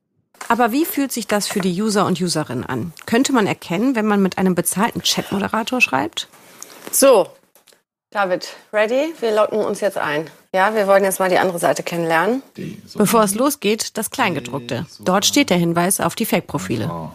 Aber 0.48 0.72
wie 0.72 0.86
fühlt 0.86 1.12
sich 1.12 1.28
das 1.28 1.48
für 1.48 1.60
die 1.60 1.82
User 1.82 2.06
und 2.06 2.22
Userinnen 2.22 2.66
an? 2.66 2.94
Könnte 3.06 3.34
man 3.34 3.46
erkennen, 3.46 3.96
wenn 3.96 4.06
man 4.06 4.22
mit 4.22 4.38
einem 4.38 4.56
bezahlten 4.56 5.02
Chatmoderator 5.04 5.82
schreibt? 5.82 6.28
So, 6.92 7.28
David, 8.12 8.48
ready? 8.74 9.14
Wir 9.20 9.36
locken 9.36 9.60
uns 9.60 9.82
jetzt 9.82 9.98
ein. 9.98 10.30
Ja, 10.52 10.74
wir 10.74 10.88
wollen 10.88 11.04
jetzt 11.04 11.20
mal 11.20 11.30
die 11.30 11.38
andere 11.38 11.60
Seite 11.60 11.84
kennenlernen. 11.84 12.42
Bevor 12.96 13.24
es 13.24 13.36
losgeht, 13.36 13.98
das 13.98 14.10
Kleingedruckte. 14.10 14.88
Dort 15.00 15.26
steht 15.26 15.52
der 15.52 15.58
Hinweis 15.58 16.00
auf 16.00 16.16
die 16.16 16.26
Fake-Profile. 16.26 17.12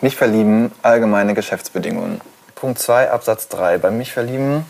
Mich 0.00 0.16
verlieben, 0.16 0.72
allgemeine 0.82 1.34
Geschäftsbedingungen. 1.34 2.20
Punkt 2.56 2.80
2 2.80 3.12
Absatz 3.12 3.46
3. 3.48 3.78
Beim 3.78 3.96
Mich 3.96 4.12
verlieben 4.12 4.66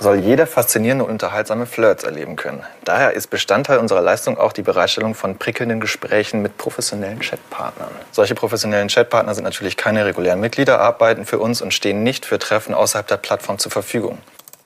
soll 0.00 0.16
jeder 0.16 0.48
faszinierende 0.48 1.04
und 1.04 1.12
unterhaltsame 1.12 1.66
Flirts 1.66 2.02
erleben 2.02 2.34
können. 2.34 2.64
Daher 2.84 3.12
ist 3.12 3.28
Bestandteil 3.28 3.78
unserer 3.78 4.00
Leistung 4.00 4.36
auch 4.36 4.52
die 4.52 4.62
Bereitstellung 4.62 5.14
von 5.14 5.38
prickelnden 5.38 5.78
Gesprächen 5.78 6.42
mit 6.42 6.58
professionellen 6.58 7.20
Chatpartnern. 7.20 7.90
Solche 8.10 8.34
professionellen 8.34 8.88
Chatpartner 8.88 9.36
sind 9.36 9.44
natürlich 9.44 9.76
keine 9.76 10.04
regulären 10.04 10.40
Mitglieder, 10.40 10.80
arbeiten 10.80 11.24
für 11.24 11.38
uns 11.38 11.62
und 11.62 11.72
stehen 11.72 12.02
nicht 12.02 12.26
für 12.26 12.40
Treffen 12.40 12.74
außerhalb 12.74 13.06
der 13.06 13.18
Plattform 13.18 13.58
zur 13.58 13.70
Verfügung. 13.70 14.18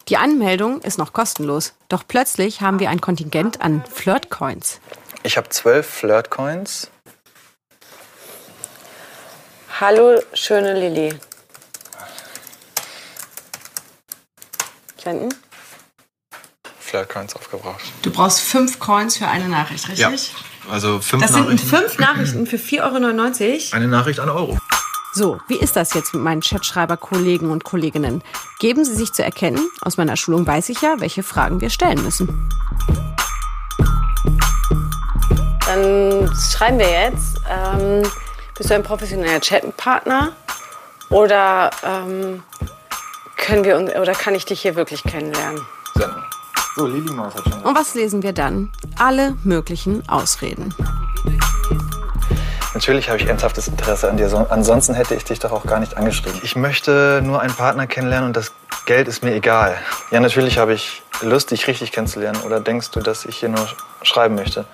Die 0.08 0.16
Anmeldung 0.16 0.82
ist 0.82 0.98
noch 0.98 1.12
kostenlos. 1.12 1.74
Doch 1.88 2.04
plötzlich 2.06 2.60
haben 2.60 2.78
wir 2.78 2.90
ein 2.90 3.00
Kontingent 3.00 3.60
an 3.60 3.82
Flirtcoins. 3.92 4.80
Ich 5.24 5.36
habe 5.36 5.48
zwölf 5.48 5.84
Flirtcoins. 5.84 6.92
Hallo, 9.80 10.22
schöne 10.32 10.74
Lilly. 10.78 11.12
Senden? 15.02 15.34
Flirtcoins 16.78 17.34
aufgebraucht. 17.34 17.82
Du 18.02 18.12
brauchst 18.12 18.40
fünf 18.40 18.78
Coins 18.78 19.16
für 19.16 19.26
eine 19.26 19.48
Nachricht, 19.48 19.88
richtig? 19.88 20.32
Also 20.70 21.00
fünf 21.00 21.24
Das 21.24 21.32
sind 21.32 21.60
fünf 21.60 21.98
Nachrichten 21.98 22.46
für 22.46 22.56
4,99 22.58 22.80
Euro. 22.82 23.76
Eine 23.76 23.88
Nachricht, 23.88 24.20
eine 24.20 24.32
Euro. 24.32 24.56
So, 25.18 25.40
wie 25.48 25.56
ist 25.56 25.76
das 25.76 25.94
jetzt 25.94 26.12
mit 26.12 26.22
meinen 26.22 26.42
Chatschreiber-Kollegen 26.42 27.50
und 27.50 27.64
Kolleginnen? 27.64 28.22
Geben 28.58 28.84
sie 28.84 28.94
sich 28.94 29.14
zu 29.14 29.24
erkennen? 29.24 29.70
Aus 29.80 29.96
meiner 29.96 30.14
Schulung 30.14 30.46
weiß 30.46 30.68
ich 30.68 30.82
ja, 30.82 30.96
welche 30.98 31.22
Fragen 31.22 31.62
wir 31.62 31.70
stellen 31.70 32.02
müssen. 32.02 32.50
Dann 35.64 36.30
schreiben 36.36 36.78
wir 36.78 36.90
jetzt, 36.90 37.40
ähm, 37.48 38.02
bist 38.58 38.68
du 38.68 38.74
ein 38.74 38.82
professioneller 38.82 39.40
Chatpartner 39.40 40.32
oder 41.08 41.70
ähm, 41.82 42.42
können 43.38 43.64
wir 43.64 43.78
uns, 43.78 43.94
oder 43.94 44.12
kann 44.12 44.34
ich 44.34 44.44
dich 44.44 44.60
hier 44.60 44.74
wirklich 44.74 45.02
kennenlernen? 45.02 45.62
Senden. 45.94 46.22
So, 46.76 46.86
Lili 46.86 47.10
Maus 47.14 47.34
hat 47.34 47.44
schon. 47.44 47.62
Und 47.62 47.74
was 47.74 47.94
lesen 47.94 48.22
wir 48.22 48.34
dann? 48.34 48.70
Alle 48.98 49.34
möglichen 49.44 50.06
Ausreden. 50.10 50.74
Natürlich 52.76 53.08
habe 53.08 53.18
ich 53.18 53.26
ernsthaftes 53.26 53.68
Interesse 53.68 54.06
an 54.06 54.18
dir, 54.18 54.28
so- 54.28 54.36
ansonsten 54.50 54.92
hätte 54.92 55.14
ich 55.14 55.24
dich 55.24 55.38
doch 55.38 55.50
auch 55.50 55.64
gar 55.64 55.80
nicht 55.80 55.96
angeschrieben. 55.96 56.38
Ich 56.42 56.56
möchte 56.56 57.22
nur 57.24 57.40
einen 57.40 57.54
Partner 57.54 57.86
kennenlernen 57.86 58.26
und 58.28 58.36
das 58.36 58.52
Geld 58.84 59.08
ist 59.08 59.22
mir 59.24 59.32
egal. 59.34 59.78
Ja, 60.10 60.20
natürlich 60.20 60.58
habe 60.58 60.74
ich 60.74 61.02
Lust, 61.22 61.52
dich 61.52 61.66
richtig 61.68 61.90
kennenzulernen. 61.90 62.38
Oder 62.42 62.60
denkst 62.60 62.90
du, 62.90 63.00
dass 63.00 63.24
ich 63.24 63.38
hier 63.38 63.48
nur 63.48 63.64
sch- 63.64 63.74
schreiben 64.02 64.34
möchte? 64.34 64.66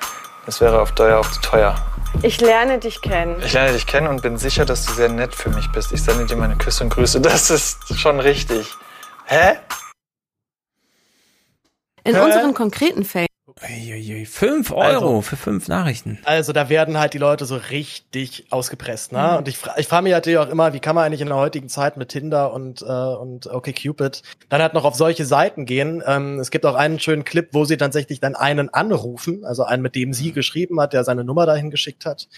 Das 0.46 0.60
wäre 0.60 0.80
auf 0.80 0.90
Dauer 0.90 1.20
auch 1.20 1.30
zu 1.30 1.40
teuer. 1.42 1.76
Ich 2.22 2.40
lerne 2.40 2.80
dich 2.80 3.02
kennen. 3.02 3.40
Ich 3.40 3.52
lerne 3.52 3.72
dich 3.72 3.86
kennen 3.86 4.08
und 4.08 4.20
bin 4.20 4.36
sicher, 4.36 4.64
dass 4.64 4.84
du 4.84 4.92
sehr 4.94 5.08
nett 5.08 5.32
für 5.32 5.50
mich 5.50 5.70
bist. 5.70 5.92
Ich 5.92 6.02
sende 6.02 6.26
dir 6.26 6.34
meine 6.34 6.56
Küsse 6.56 6.82
und 6.82 6.90
Grüße. 6.90 7.20
Das 7.20 7.50
ist 7.50 7.78
schon 8.00 8.18
richtig. 8.18 8.66
Hä? 9.26 9.58
In 12.02 12.16
Hä? 12.16 12.20
unseren 12.20 12.52
konkreten 12.52 13.04
Fällen. 13.04 13.28
Uiuiui, 13.60 14.24
fünf 14.26 14.70
Euro 14.72 15.20
für 15.20 15.36
fünf 15.36 15.68
Nachrichten. 15.68 16.18
Also 16.24 16.52
da 16.52 16.68
werden 16.68 16.98
halt 16.98 17.14
die 17.14 17.18
Leute 17.18 17.44
so 17.44 17.56
richtig 17.56 18.46
ausgepresst, 18.50 19.12
ne? 19.12 19.38
Und 19.38 19.48
ich, 19.48 19.58
fra 19.58 19.74
ich 19.76 19.86
frage 19.86 20.04
mich 20.04 20.12
natürlich 20.12 20.38
auch 20.38 20.48
immer, 20.48 20.72
wie 20.72 20.80
kann 20.80 20.94
man 20.94 21.04
eigentlich 21.04 21.20
in 21.20 21.28
der 21.28 21.36
heutigen 21.36 21.68
Zeit 21.68 21.96
mit 21.96 22.08
Tinder 22.08 22.52
und 22.52 22.82
äh, 22.82 22.84
und 22.86 23.46
OkCupid 23.46 24.22
dann 24.48 24.62
halt 24.62 24.74
noch 24.74 24.84
auf 24.84 24.94
solche 24.94 25.26
Seiten 25.26 25.66
gehen? 25.66 26.02
Ähm, 26.06 26.38
es 26.40 26.50
gibt 26.50 26.64
auch 26.66 26.74
einen 26.74 26.98
schönen 26.98 27.24
Clip, 27.24 27.48
wo 27.52 27.64
sie 27.64 27.76
tatsächlich 27.76 28.20
dann 28.20 28.34
einen 28.34 28.68
anrufen, 28.70 29.44
also 29.44 29.64
einen, 29.64 29.82
mit 29.82 29.94
dem 29.94 30.12
sie 30.12 30.32
geschrieben 30.32 30.80
hat, 30.80 30.92
der 30.92 31.04
seine 31.04 31.24
Nummer 31.24 31.46
dahin 31.46 31.70
geschickt 31.70 32.06
hat 32.06 32.28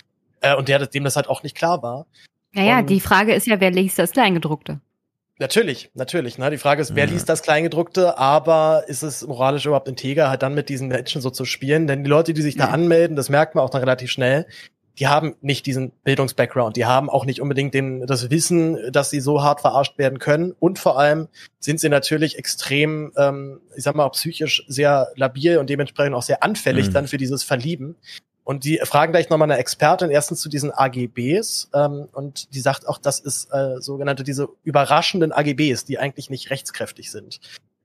äh, 0.41 0.55
und 0.57 0.69
der 0.69 0.85
dem 0.87 1.05
das 1.05 1.17
halt 1.17 1.29
auch 1.29 1.43
nicht 1.43 1.57
klar 1.57 1.83
war. 1.83 2.07
Naja, 2.53 2.79
Und- 2.79 2.91
die 2.91 3.01
Frage 3.01 3.35
ist 3.35 3.47
ja, 3.47 3.61
wer 3.61 3.71
liest 3.71 3.99
das 3.99 4.13
Kleingedruckte? 4.13 4.81
Natürlich, 5.39 5.91
natürlich. 5.95 6.39
Ne? 6.39 6.49
Die 6.51 6.59
Frage 6.59 6.81
ist, 6.81 6.95
wer 6.95 7.07
liest 7.07 7.29
das 7.29 7.43
Kleingedruckte, 7.43 8.19
aber 8.19 8.85
ist 8.87 9.03
es 9.03 9.27
moralisch 9.27 9.67
überhaupt 9.67 9.89
integer, 9.89 10.31
halt 10.31 10.43
dann 10.43 10.55
mit 10.55 10.69
diesen 10.69 10.89
Menschen 10.89 11.21
so 11.21 11.31
zu 11.31 11.45
spielen? 11.45 11.89
Denn 11.89 12.05
die 12.05 12.11
Leute, 12.11 12.35
die 12.35 12.43
sich 12.43 12.57
da 12.57 12.67
anmelden, 12.67 13.17
das 13.17 13.29
merkt 13.29 13.57
man 13.57 13.65
auch 13.65 13.71
dann 13.71 13.81
relativ 13.81 14.11
schnell, 14.13 14.47
die 15.01 15.09
haben 15.09 15.35
nicht 15.41 15.67
diesen 15.67 15.91
Bildungsbackground, 16.05 16.77
die 16.77 16.87
haben 16.87 17.11
auch 17.11 17.25
nicht 17.25 17.41
unbedingt 17.41 17.75
den, 17.75 18.07
das 18.07 18.31
Wissen, 18.31 18.93
dass 18.93 19.11
sie 19.11 19.19
so 19.19 19.43
hart 19.43 19.61
verarscht 19.61 19.99
werden 19.99 20.21
können. 20.21 20.53
Und 20.53 20.79
vor 20.79 20.99
allem 20.99 21.27
sind 21.59 21.81
sie 21.81 21.89
natürlich 21.89 22.39
extrem, 22.39 23.13
ähm, 23.17 23.61
ich 23.77 23.83
sag 23.83 23.97
mal, 23.97 24.05
auch 24.05 24.13
psychisch 24.13 24.65
sehr 24.69 25.09
labil 25.17 25.59
und 25.59 25.69
dementsprechend 25.69 26.15
auch 26.15 26.23
sehr 26.23 26.45
anfällig 26.45 26.89
Mhm. 26.89 26.93
dann 26.93 27.09
für 27.09 27.17
dieses 27.17 27.43
Verlieben. 27.43 27.97
Und 28.45 28.65
die 28.65 28.79
fragen 28.85 29.13
gleich 29.13 29.31
nochmal 29.31 29.51
eine 29.51 29.59
Expertin 29.59 30.11
erstens 30.11 30.41
zu 30.41 30.51
diesen 30.51 30.71
AGBs 30.71 31.71
ähm, 31.75 32.09
und 32.13 32.55
die 32.55 32.61
sagt 32.61 32.87
auch, 32.87 32.99
das 32.99 33.19
ist 33.19 33.49
äh, 33.53 33.81
sogenannte 33.81 34.23
diese 34.23 34.49
überraschenden 34.63 35.33
AGBs, 35.33 35.87
die 35.87 35.99
eigentlich 35.99 36.29
nicht 36.29 36.51
rechtskräftig 36.51 37.11
sind. 37.11 37.41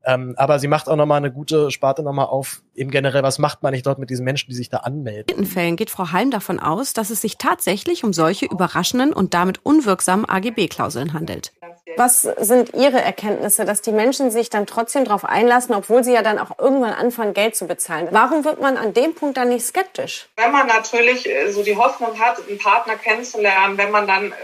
Ähm, 0.09 0.33
aber 0.37 0.57
sie 0.57 0.67
macht 0.67 0.89
auch 0.89 0.95
nochmal 0.95 1.17
eine 1.17 1.31
gute 1.31 1.69
Sparte 1.69 2.01
nochmal 2.01 2.25
auf, 2.25 2.61
eben 2.73 2.89
generell, 2.89 3.21
was 3.21 3.37
macht 3.37 3.61
man 3.61 3.73
nicht 3.73 3.85
dort 3.85 3.99
mit 3.99 4.09
diesen 4.09 4.25
Menschen, 4.25 4.49
die 4.49 4.55
sich 4.55 4.69
da 4.69 4.77
anmelden. 4.77 5.37
In 5.37 5.45
Fällen 5.45 5.75
geht 5.75 5.91
Frau 5.91 6.11
Halm 6.11 6.31
davon 6.31 6.59
aus, 6.59 6.93
dass 6.93 7.11
es 7.11 7.21
sich 7.21 7.37
tatsächlich 7.37 8.03
um 8.03 8.11
solche 8.11 8.45
überraschenden 8.45 9.13
und 9.13 9.33
damit 9.33 9.63
unwirksamen 9.63 10.27
AGB-Klauseln 10.27 11.13
handelt. 11.13 11.53
Was 11.95 12.21
sind 12.21 12.73
Ihre 12.73 13.01
Erkenntnisse, 13.01 13.65
dass 13.65 13.81
die 13.81 13.91
Menschen 13.91 14.31
sich 14.31 14.49
dann 14.49 14.65
trotzdem 14.65 15.05
darauf 15.05 15.25
einlassen, 15.25 15.75
obwohl 15.75 16.03
sie 16.03 16.13
ja 16.13 16.21
dann 16.21 16.39
auch 16.39 16.57
irgendwann 16.57 16.93
anfangen, 16.93 17.33
Geld 17.33 17.55
zu 17.55 17.67
bezahlen? 17.67 18.07
Warum 18.11 18.45
wird 18.45 18.61
man 18.61 18.77
an 18.77 18.93
dem 18.93 19.13
Punkt 19.13 19.37
dann 19.37 19.49
nicht 19.49 19.65
skeptisch? 19.65 20.29
Wenn 20.37 20.51
man 20.51 20.67
natürlich 20.67 21.29
äh, 21.29 21.51
so 21.51 21.63
die 21.63 21.75
Hoffnung 21.75 22.19
hat, 22.19 22.37
einen 22.47 22.57
Partner 22.57 22.95
kennenzulernen, 22.95 23.77
wenn 23.77 23.91
man 23.91 24.07
dann 24.07 24.31
äh, 24.31 24.35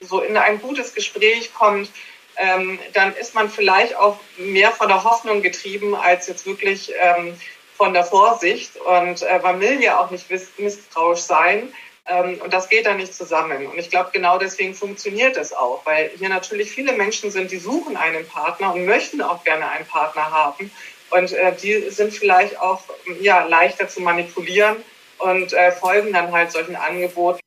so 0.00 0.20
in 0.20 0.36
ein 0.36 0.60
gutes 0.60 0.94
Gespräch 0.94 1.52
kommt, 1.54 1.90
ähm, 2.36 2.78
dann 2.92 3.14
ist 3.14 3.34
man 3.34 3.48
vielleicht 3.48 3.96
auch 3.96 4.18
mehr 4.36 4.70
von 4.70 4.88
der 4.88 5.04
Hoffnung 5.04 5.42
getrieben, 5.42 5.94
als 5.94 6.26
jetzt 6.26 6.46
wirklich 6.46 6.92
ähm, 7.00 7.36
von 7.76 7.92
der 7.92 8.04
Vorsicht. 8.04 8.76
Und 8.76 9.22
äh, 9.22 9.38
man 9.42 9.60
will 9.60 9.82
ja 9.82 10.00
auch 10.00 10.10
nicht 10.10 10.26
misstrauisch 10.58 11.20
sein. 11.20 11.72
Ähm, 12.06 12.40
und 12.42 12.52
das 12.52 12.68
geht 12.68 12.86
dann 12.86 12.98
nicht 12.98 13.14
zusammen. 13.14 13.66
Und 13.66 13.78
ich 13.78 13.90
glaube, 13.90 14.10
genau 14.12 14.38
deswegen 14.38 14.74
funktioniert 14.74 15.36
es 15.36 15.52
auch, 15.52 15.86
weil 15.86 16.10
hier 16.18 16.28
natürlich 16.28 16.70
viele 16.70 16.92
Menschen 16.92 17.30
sind, 17.30 17.50
die 17.50 17.58
suchen 17.58 17.96
einen 17.96 18.26
Partner 18.26 18.74
und 18.74 18.84
möchten 18.84 19.22
auch 19.22 19.42
gerne 19.44 19.68
einen 19.68 19.86
Partner 19.86 20.30
haben. 20.30 20.70
Und 21.10 21.32
äh, 21.32 21.54
die 21.56 21.90
sind 21.90 22.12
vielleicht 22.12 22.60
auch 22.60 22.82
ja, 23.20 23.44
leichter 23.44 23.88
zu 23.88 24.00
manipulieren 24.00 24.76
und 25.18 25.52
äh, 25.52 25.72
folgen 25.72 26.12
dann 26.12 26.32
halt 26.32 26.52
solchen 26.52 26.76
Angeboten. 26.76 27.40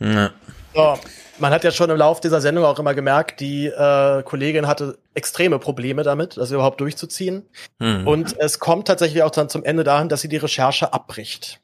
Ja. 0.00 0.32
So, 0.74 0.98
man 1.40 1.52
hat 1.52 1.64
ja 1.64 1.70
schon 1.70 1.90
im 1.90 1.96
Laufe 1.96 2.20
dieser 2.20 2.40
Sendung 2.40 2.64
auch 2.64 2.78
immer 2.78 2.94
gemerkt, 2.94 3.40
die 3.40 3.66
äh, 3.66 4.22
Kollegin 4.22 4.66
hatte 4.66 4.98
extreme 5.14 5.58
Probleme 5.58 6.02
damit, 6.02 6.36
das 6.36 6.50
überhaupt 6.50 6.80
durchzuziehen. 6.80 7.48
Hm. 7.80 8.06
Und 8.06 8.38
es 8.38 8.58
kommt 8.58 8.86
tatsächlich 8.86 9.22
auch 9.22 9.30
dann 9.30 9.48
zum 9.48 9.64
Ende 9.64 9.84
dahin, 9.84 10.08
dass 10.08 10.20
sie 10.20 10.28
die 10.28 10.36
Recherche 10.36 10.92
abbricht. 10.92 11.60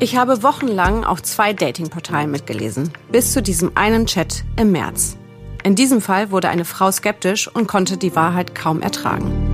Ich 0.00 0.16
habe 0.16 0.42
wochenlang 0.42 1.04
auf 1.04 1.22
zwei 1.22 1.54
Datingportalen 1.54 2.30
mitgelesen, 2.30 2.92
bis 3.10 3.32
zu 3.32 3.42
diesem 3.42 3.74
einen 3.76 4.06
Chat 4.06 4.44
im 4.60 4.72
März. 4.72 5.16
In 5.62 5.76
diesem 5.76 6.02
Fall 6.02 6.30
wurde 6.30 6.50
eine 6.50 6.66
Frau 6.66 6.90
skeptisch 6.90 7.48
und 7.48 7.68
konnte 7.68 7.96
die 7.96 8.14
Wahrheit 8.14 8.54
kaum 8.54 8.82
ertragen. 8.82 9.53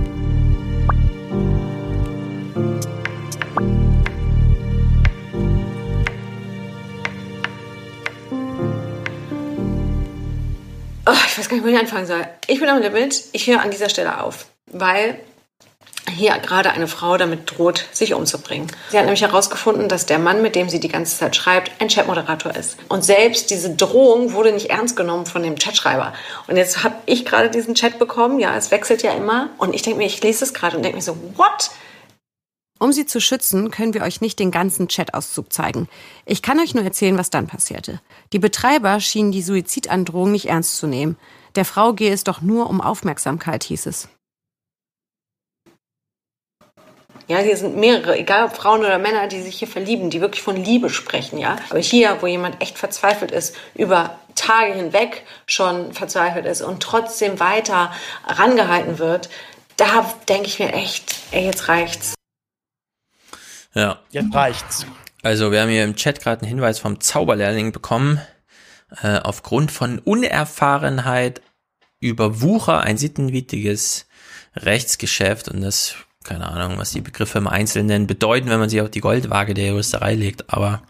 Oh, 11.07 11.13
ich 11.25 11.37
weiß 11.37 11.49
gar 11.49 11.55
nicht, 11.55 11.65
wo 11.65 11.69
ich 11.69 11.79
anfangen 11.79 12.05
soll. 12.05 12.27
Ich 12.47 12.59
bin 12.59 12.69
am 12.69 12.79
Limit. 12.79 13.23
Ich 13.31 13.47
höre 13.47 13.61
an 13.61 13.71
dieser 13.71 13.89
Stelle 13.89 14.21
auf, 14.21 14.45
weil 14.67 15.19
hier 16.09 16.37
gerade 16.39 16.71
eine 16.71 16.87
Frau 16.87 17.17
damit 17.17 17.57
droht, 17.57 17.85
sich 17.91 18.13
umzubringen. 18.13 18.67
Sie 18.89 18.97
hat 18.97 19.05
nämlich 19.05 19.23
herausgefunden, 19.23 19.87
dass 19.87 20.05
der 20.05 20.19
Mann, 20.19 20.41
mit 20.41 20.55
dem 20.55 20.69
sie 20.69 20.79
die 20.79 20.89
ganze 20.89 21.17
Zeit 21.17 21.35
schreibt, 21.35 21.71
ein 21.79 21.87
Chatmoderator 21.87 22.55
ist. 22.55 22.77
Und 22.87 23.03
selbst 23.03 23.49
diese 23.49 23.75
Drohung 23.75 24.33
wurde 24.33 24.51
nicht 24.51 24.69
ernst 24.69 24.95
genommen 24.95 25.25
von 25.25 25.41
dem 25.41 25.55
Chatschreiber. 25.55 26.13
Und 26.47 26.57
jetzt 26.57 26.83
habe 26.83 26.95
ich 27.05 27.25
gerade 27.25 27.49
diesen 27.49 27.73
Chat 27.73 27.97
bekommen. 27.97 28.39
Ja, 28.39 28.55
es 28.55 28.69
wechselt 28.69 29.01
ja 29.01 29.13
immer. 29.13 29.49
Und 29.57 29.73
ich 29.73 29.81
denke 29.81 29.99
mir, 29.99 30.05
ich 30.05 30.21
lese 30.21 30.43
es 30.43 30.53
gerade 30.53 30.77
und 30.77 30.83
denke 30.83 30.97
mir 30.97 31.03
so, 31.03 31.17
what? 31.35 31.71
Um 32.81 32.91
sie 32.91 33.05
zu 33.05 33.21
schützen, 33.21 33.69
können 33.69 33.93
wir 33.93 34.01
euch 34.01 34.21
nicht 34.21 34.39
den 34.39 34.49
ganzen 34.49 34.87
Chatauszug 34.87 35.53
zeigen. 35.53 35.87
Ich 36.25 36.41
kann 36.41 36.59
euch 36.59 36.73
nur 36.73 36.83
erzählen, 36.83 37.15
was 37.15 37.29
dann 37.29 37.45
passierte. 37.45 38.01
Die 38.33 38.39
Betreiber 38.39 38.99
schienen 38.99 39.31
die 39.31 39.43
Suizidandrohung 39.43 40.31
nicht 40.31 40.47
ernst 40.47 40.77
zu 40.77 40.87
nehmen. 40.87 41.15
Der 41.53 41.63
Frau 41.63 41.93
gehe 41.93 42.11
es 42.11 42.23
doch 42.23 42.41
nur 42.41 42.71
um 42.71 42.81
Aufmerksamkeit, 42.81 43.63
hieß 43.65 43.85
es. 43.85 44.09
Ja, 47.27 47.37
hier 47.37 47.55
sind 47.55 47.77
mehrere, 47.77 48.17
egal 48.17 48.45
ob 48.45 48.55
Frauen 48.55 48.79
oder 48.79 48.97
Männer, 48.97 49.27
die 49.27 49.43
sich 49.43 49.59
hier 49.59 49.67
verlieben, 49.67 50.09
die 50.09 50.19
wirklich 50.19 50.41
von 50.41 50.55
Liebe 50.55 50.89
sprechen, 50.89 51.37
ja. 51.37 51.57
Aber 51.69 51.79
hier, 51.79 52.17
wo 52.21 52.25
jemand 52.25 52.63
echt 52.63 52.79
verzweifelt 52.79 53.29
ist, 53.29 53.55
über 53.75 54.19
Tage 54.33 54.73
hinweg 54.73 55.23
schon 55.45 55.93
verzweifelt 55.93 56.47
ist 56.47 56.63
und 56.63 56.81
trotzdem 56.81 57.39
weiter 57.39 57.91
rangehalten 58.25 58.97
wird, 58.97 59.29
da 59.77 60.11
denke 60.27 60.47
ich 60.47 60.57
mir 60.57 60.73
echt, 60.73 61.17
ey, 61.29 61.45
jetzt 61.45 61.67
reicht's. 61.67 62.15
Ja. 63.73 63.99
Jetzt 64.11 64.33
reicht's. 64.33 64.85
Also, 65.23 65.51
wir 65.51 65.61
haben 65.61 65.69
hier 65.69 65.83
im 65.83 65.95
Chat 65.95 66.21
gerade 66.21 66.41
einen 66.41 66.49
Hinweis 66.49 66.79
vom 66.79 66.99
Zauberlehrling 66.99 67.71
bekommen. 67.71 68.19
Äh, 69.01 69.19
aufgrund 69.19 69.71
von 69.71 69.99
Unerfahrenheit 69.99 71.41
über 71.99 72.41
Wucher 72.41 72.81
ein 72.81 72.97
sittenwidriges 72.97 74.07
Rechtsgeschäft 74.55 75.47
und 75.47 75.61
das 75.61 75.95
keine 76.23 76.47
Ahnung, 76.47 76.77
was 76.77 76.91
die 76.91 77.01
Begriffe 77.01 77.39
im 77.39 77.47
Einzelnen 77.47 78.05
bedeuten, 78.05 78.49
wenn 78.49 78.59
man 78.59 78.69
sie 78.69 78.81
auf 78.81 78.91
die 78.91 79.01
Goldwaage 79.01 79.53
der 79.55 79.69
Juristerei 79.69 80.13
legt. 80.13 80.53
Aber 80.53 80.83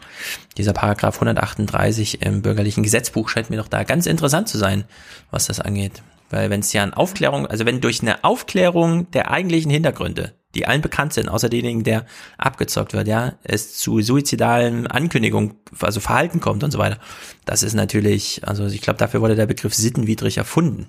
dieser 0.58 0.74
Paragraph 0.74 1.14
138 1.14 2.20
im 2.22 2.42
bürgerlichen 2.42 2.82
Gesetzbuch 2.82 3.28
scheint 3.28 3.48
mir 3.48 3.56
doch 3.56 3.68
da 3.68 3.84
ganz 3.84 4.06
interessant 4.06 4.48
zu 4.48 4.58
sein, 4.58 4.84
was 5.30 5.46
das 5.46 5.58
angeht. 5.58 6.02
Weil 6.28 6.50
wenn 6.50 6.60
es 6.60 6.72
ja 6.72 6.82
an 6.82 6.92
Aufklärung, 6.92 7.46
also 7.46 7.64
wenn 7.64 7.80
durch 7.80 8.02
eine 8.02 8.24
Aufklärung 8.24 9.10
der 9.12 9.30
eigentlichen 9.30 9.70
Hintergründe, 9.70 10.34
die 10.54 10.66
allen 10.66 10.82
bekannt 10.82 11.12
sind, 11.12 11.28
außer 11.28 11.48
denjenigen, 11.48 11.84
der 11.84 12.06
abgezockt 12.38 12.92
wird, 12.92 13.08
ja, 13.08 13.34
es 13.42 13.78
zu 13.78 14.00
suizidalen 14.00 14.86
Ankündigungen, 14.86 15.54
also 15.80 16.00
Verhalten 16.00 16.40
kommt 16.40 16.62
und 16.64 16.70
so 16.70 16.78
weiter. 16.78 16.98
Das 17.44 17.62
ist 17.62 17.74
natürlich, 17.74 18.46
also 18.46 18.66
ich 18.66 18.82
glaube, 18.82 18.98
dafür 18.98 19.20
wurde 19.20 19.36
der 19.36 19.46
Begriff 19.46 19.74
sittenwidrig 19.74 20.36
erfunden. 20.36 20.88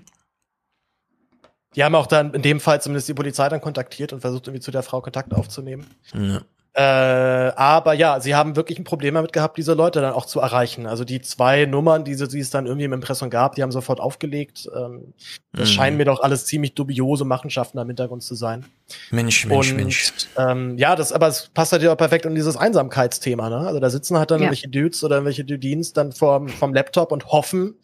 Die 1.75 1.83
haben 1.83 1.95
auch 1.95 2.07
dann 2.07 2.33
in 2.33 2.41
dem 2.41 2.59
Fall 2.59 2.81
zumindest 2.81 3.07
die 3.07 3.13
Polizei 3.13 3.49
dann 3.49 3.61
kontaktiert 3.61 4.13
und 4.13 4.21
versucht 4.21 4.47
irgendwie 4.47 4.61
zu 4.61 4.71
der 4.71 4.83
Frau 4.83 5.01
Kontakt 5.01 5.33
aufzunehmen. 5.33 5.87
Ja. 6.13 6.41
Äh, 6.75 6.81
aber 6.81 7.93
ja, 7.93 8.19
sie 8.19 8.33
haben 8.33 8.55
wirklich 8.55 8.79
ein 8.79 8.83
Problem 8.83 9.13
damit 9.13 9.31
gehabt, 9.31 9.57
diese 9.57 9.73
Leute 9.73 10.01
dann 10.01 10.13
auch 10.13 10.25
zu 10.25 10.39
erreichen. 10.39 10.87
Also 10.87 11.03
die 11.03 11.21
zwei 11.21 11.65
Nummern, 11.65 12.03
die, 12.03 12.15
die 12.15 12.39
es 12.39 12.49
dann 12.49 12.65
irgendwie 12.65 12.85
im 12.85 12.93
Impressum 12.93 13.29
gab, 13.29 13.55
die 13.55 13.61
haben 13.61 13.71
sofort 13.71 13.99
aufgelegt. 13.99 14.67
Ähm, 14.75 15.13
das 15.51 15.69
mhm. 15.69 15.73
scheinen 15.73 15.97
mir 15.97 16.05
doch 16.05 16.21
alles 16.21 16.45
ziemlich 16.45 16.73
dubiose 16.73 17.25
Machenschaften 17.25 17.77
am 17.77 17.87
Hintergrund 17.87 18.23
zu 18.23 18.33
sein. 18.33 18.65
Mensch, 19.11 19.45
Mensch, 19.45 19.71
und, 19.71 19.77
Mensch. 19.77 20.13
Ähm, 20.37 20.77
ja, 20.77 20.95
das, 20.95 21.11
aber 21.11 21.27
es 21.27 21.49
passt 21.53 21.73
halt 21.73 21.83
ja 21.83 21.93
auch 21.93 21.97
perfekt 21.97 22.25
in 22.25 22.33
dieses 22.33 22.57
Einsamkeitsthema. 22.57 23.49
Ne? 23.49 23.67
Also 23.67 23.79
da 23.79 23.89
sitzen 23.89 24.17
halt 24.17 24.31
dann 24.31 24.41
ja. 24.41 24.49
welche 24.49 24.67
Dudes 24.67 25.03
oder 25.03 25.23
welche 25.25 25.45
Dudins 25.45 25.93
dann 25.93 26.11
vom, 26.11 26.49
vom 26.49 26.73
Laptop 26.73 27.11
und 27.11 27.27
hoffen, 27.27 27.75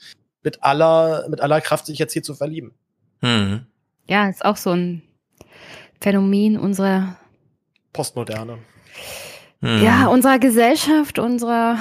mit 0.42 0.64
aller, 0.64 1.28
mit 1.30 1.42
aller 1.42 1.62
Kraft 1.62 1.86
sich 1.86 2.00
jetzt 2.00 2.14
hier 2.14 2.24
zu 2.24 2.34
verlieben. 2.34 2.74
Mhm 3.22 3.68
ja, 4.10 4.28
ist 4.28 4.44
auch 4.44 4.58
so 4.58 4.72
ein 4.72 5.04
Phänomen 6.02 6.58
unserer 6.58 7.16
Postmoderne. 7.94 8.58
Hm. 9.62 9.84
Ja, 9.84 10.08
unserer 10.08 10.40
Gesellschaft, 10.40 11.20
unserer 11.20 11.78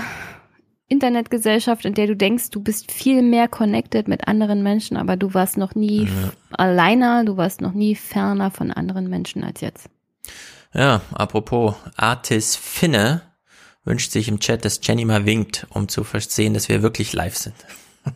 Internetgesellschaft, 0.89 1.85
in 1.85 1.95
der 1.95 2.07
du 2.07 2.17
denkst, 2.17 2.51
du 2.51 2.61
bist 2.61 2.91
viel 2.91 3.23
mehr 3.23 3.47
connected 3.47 4.09
mit 4.09 4.27
anderen 4.27 4.63
Menschen, 4.63 4.97
aber 4.97 5.17
du 5.17 5.35
warst 5.35 5.59
noch 5.59 5.75
nie 5.75 6.05
ja. 6.05 6.33
alleiner, 6.51 7.25
du 7.25 7.37
warst 7.37 7.61
noch 7.61 7.73
nie 7.73 7.95
ferner 7.95 8.51
von 8.51 8.71
anderen 8.71 9.09
Menschen 9.09 9.45
als 9.45 9.61
jetzt. 9.61 9.89
Ja, 10.73 11.03
apropos 11.13 11.75
Artis 11.97 12.57
Finne 12.57 13.23
wünscht 13.85 14.13
sich 14.13 14.29
im 14.29 14.41
Chat, 14.41 14.65
dass 14.65 14.81
Jenny 14.83 15.05
mal 15.05 15.27
winkt, 15.27 15.67
um 15.71 15.89
zu 15.89 16.05
verstehen, 16.05 16.55
dass 16.55 16.69
wir 16.69 16.83
wirklich 16.83 17.13
live 17.13 17.37
sind. 17.37 17.57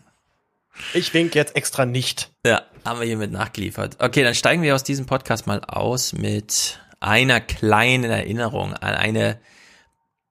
Ich 0.94 1.14
wink 1.14 1.36
jetzt 1.36 1.54
extra 1.54 1.86
nicht. 1.86 2.30
Ja, 2.44 2.62
haben 2.84 2.98
wir 2.98 3.06
hiermit 3.06 3.30
nachgeliefert. 3.30 3.98
Okay, 4.00 4.24
dann 4.24 4.34
steigen 4.34 4.62
wir 4.62 4.74
aus 4.74 4.82
diesem 4.82 5.06
Podcast 5.06 5.46
mal 5.46 5.60
aus 5.60 6.12
mit 6.12 6.80
einer 7.02 7.40
kleinen 7.40 8.10
Erinnerung 8.10 8.72
an 8.74 8.94
eine 8.94 9.38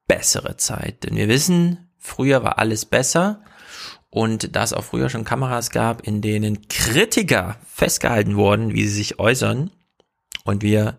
bessere 0.07 0.57
Zeit. 0.57 1.03
Denn 1.03 1.15
wir 1.15 1.27
wissen, 1.27 1.89
früher 1.97 2.43
war 2.43 2.59
alles 2.59 2.85
besser 2.85 3.43
und 4.09 4.55
da 4.55 4.63
es 4.63 4.73
auch 4.73 4.83
früher 4.83 5.09
schon 5.09 5.23
Kameras 5.23 5.69
gab, 5.69 6.05
in 6.05 6.21
denen 6.21 6.67
Kritiker 6.67 7.57
festgehalten 7.65 8.35
wurden, 8.35 8.73
wie 8.73 8.85
sie 8.87 8.95
sich 8.95 9.19
äußern 9.19 9.71
und 10.43 10.63
wir 10.63 10.97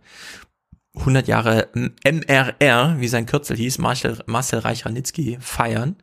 100 0.94 1.26
Jahre 1.26 1.68
MRR, 1.75 2.97
wie 2.99 3.09
sein 3.09 3.26
Kürzel 3.26 3.57
hieß, 3.57 3.78
Marcel, 3.78 4.18
Marcel 4.26 4.60
Reich-Ranitzky, 4.60 5.39
feiern, 5.41 5.97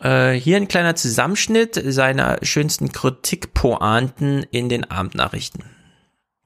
äh, 0.00 0.32
hier 0.32 0.56
ein 0.56 0.68
kleiner 0.68 0.94
Zusammenschnitt 0.94 1.80
seiner 1.84 2.38
schönsten 2.42 2.92
Kritikpointen 2.92 4.44
in 4.50 4.68
den 4.68 4.90
Abendnachrichten. 4.90 5.64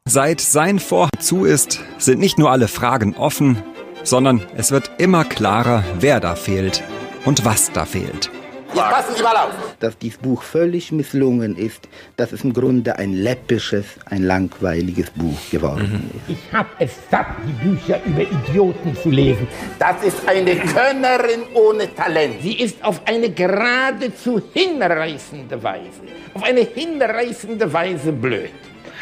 Seit 0.09 0.41
sein 0.41 0.79
Vorhang 0.79 1.11
zu 1.19 1.45
ist, 1.45 1.81
sind 1.99 2.21
nicht 2.21 2.39
nur 2.39 2.53
alle 2.53 2.69
Fragen 2.69 3.17
offen, 3.17 3.61
sondern 4.05 4.41
es 4.57 4.71
wird 4.71 4.89
immer 4.99 5.25
klarer, 5.25 5.83
wer 5.99 6.21
da 6.21 6.37
fehlt 6.37 6.85
und 7.25 7.45
was 7.45 7.73
da 7.73 7.85
fehlt. 7.87 8.31
Jetzt 8.73 8.85
passen 8.85 9.17
Sie 9.17 9.23
mal 9.25 9.37
auf. 9.37 9.51
Dass 9.81 9.99
dieses 9.99 10.19
Buch 10.19 10.45
völlig 10.45 10.93
misslungen 10.93 11.57
ist, 11.57 11.89
dass 12.17 12.31
es 12.31 12.45
im 12.45 12.53
Grunde 12.53 12.97
ein 13.01 13.15
läppisches, 13.15 13.85
ein 14.05 14.23
langweiliges 14.23 15.11
Buch 15.11 15.39
geworden 15.51 16.09
ist. 16.15 16.39
Ich 16.39 16.53
habe 16.53 16.69
es 16.79 16.93
satt, 17.11 17.27
die 17.45 17.69
Bücher 17.69 18.01
über 18.05 18.23
Idioten 18.23 18.97
zu 19.03 19.11
lesen. 19.11 19.49
Das 19.81 20.05
ist 20.05 20.29
eine 20.29 20.55
Könnerin 20.55 21.43
ohne 21.55 21.93
Talent. 21.93 22.43
Sie 22.43 22.61
ist 22.61 22.85
auf 22.85 23.01
eine 23.07 23.31
geradezu 23.31 24.41
hinreißende 24.53 25.61
Weise, 25.61 26.03
auf 26.33 26.45
eine 26.45 26.61
hinreißende 26.61 27.73
Weise 27.73 28.13
blöd. 28.13 28.53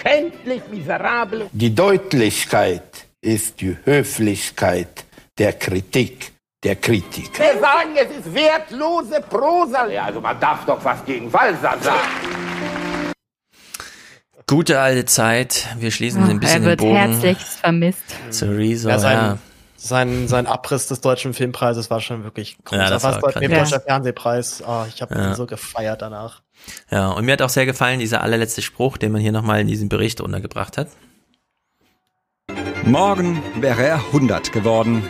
Schändlich, 0.06 0.62
miserabel. 0.70 1.48
Die 1.52 1.74
Deutlichkeit 1.74 2.82
ist 3.20 3.60
die 3.60 3.76
Höflichkeit 3.84 5.04
der 5.38 5.52
Kritik 5.54 6.32
der 6.62 6.76
Kritik. 6.76 7.38
Wir 7.38 7.58
sagen, 7.60 7.90
es 7.96 8.10
ist 8.18 8.34
wertlose 8.34 9.20
Prosa. 9.28 9.86
Ja, 9.88 10.04
also 10.04 10.20
man 10.20 10.38
darf 10.40 10.64
doch 10.66 10.82
was 10.84 11.04
gegen 11.04 11.32
Wallsatz 11.32 11.84
sagen. 11.84 13.14
Gute 14.46 14.78
alte 14.80 15.06
Zeit. 15.06 15.66
Wir 15.78 15.90
schließen 15.90 16.22
Ach, 16.24 16.28
ein 16.28 16.38
bisschen 16.40 16.62
er 16.64 16.68
wird 16.70 16.80
den 16.80 16.88
Bogen 16.88 16.96
herzlichst 16.96 17.60
vermisst. 17.60 18.02
zu 18.30 18.46
Rezo. 18.54 18.88
Ja, 18.90 18.98
sein, 18.98 19.16
ja. 19.16 19.38
sein, 19.76 20.28
sein 20.28 20.46
Abriss 20.46 20.86
des 20.86 21.00
deutschen 21.00 21.32
Filmpreises 21.32 21.90
war 21.90 22.00
schon 22.00 22.24
wirklich 22.24 22.56
groß. 22.64 22.78
Ja, 22.78 22.90
das 22.90 23.02
da 23.02 23.14
war 23.14 23.22
war 23.22 23.32
der 23.32 23.40
grandios. 23.40 23.70
deutscher 23.70 23.80
Fernsehpreis. 23.84 24.62
Oh, 24.66 24.84
ich 24.88 25.00
habe 25.00 25.14
Ja. 25.14 25.28
ihn 25.30 25.34
so 25.34 25.46
gefeiert 25.46 26.02
danach. 26.02 26.42
Ja, 26.90 27.10
und 27.10 27.24
mir 27.24 27.32
hat 27.32 27.42
auch 27.42 27.48
sehr 27.48 27.66
gefallen 27.66 28.00
dieser 28.00 28.22
allerletzte 28.22 28.62
Spruch, 28.62 28.96
den 28.96 29.12
man 29.12 29.20
hier 29.20 29.32
nochmal 29.32 29.60
in 29.60 29.66
diesem 29.66 29.88
Bericht 29.88 30.20
untergebracht 30.20 30.78
hat. 30.78 30.88
Morgen 32.84 33.42
wäre 33.60 33.82
er 33.82 33.96
100 33.96 34.52
geworden. 34.52 35.02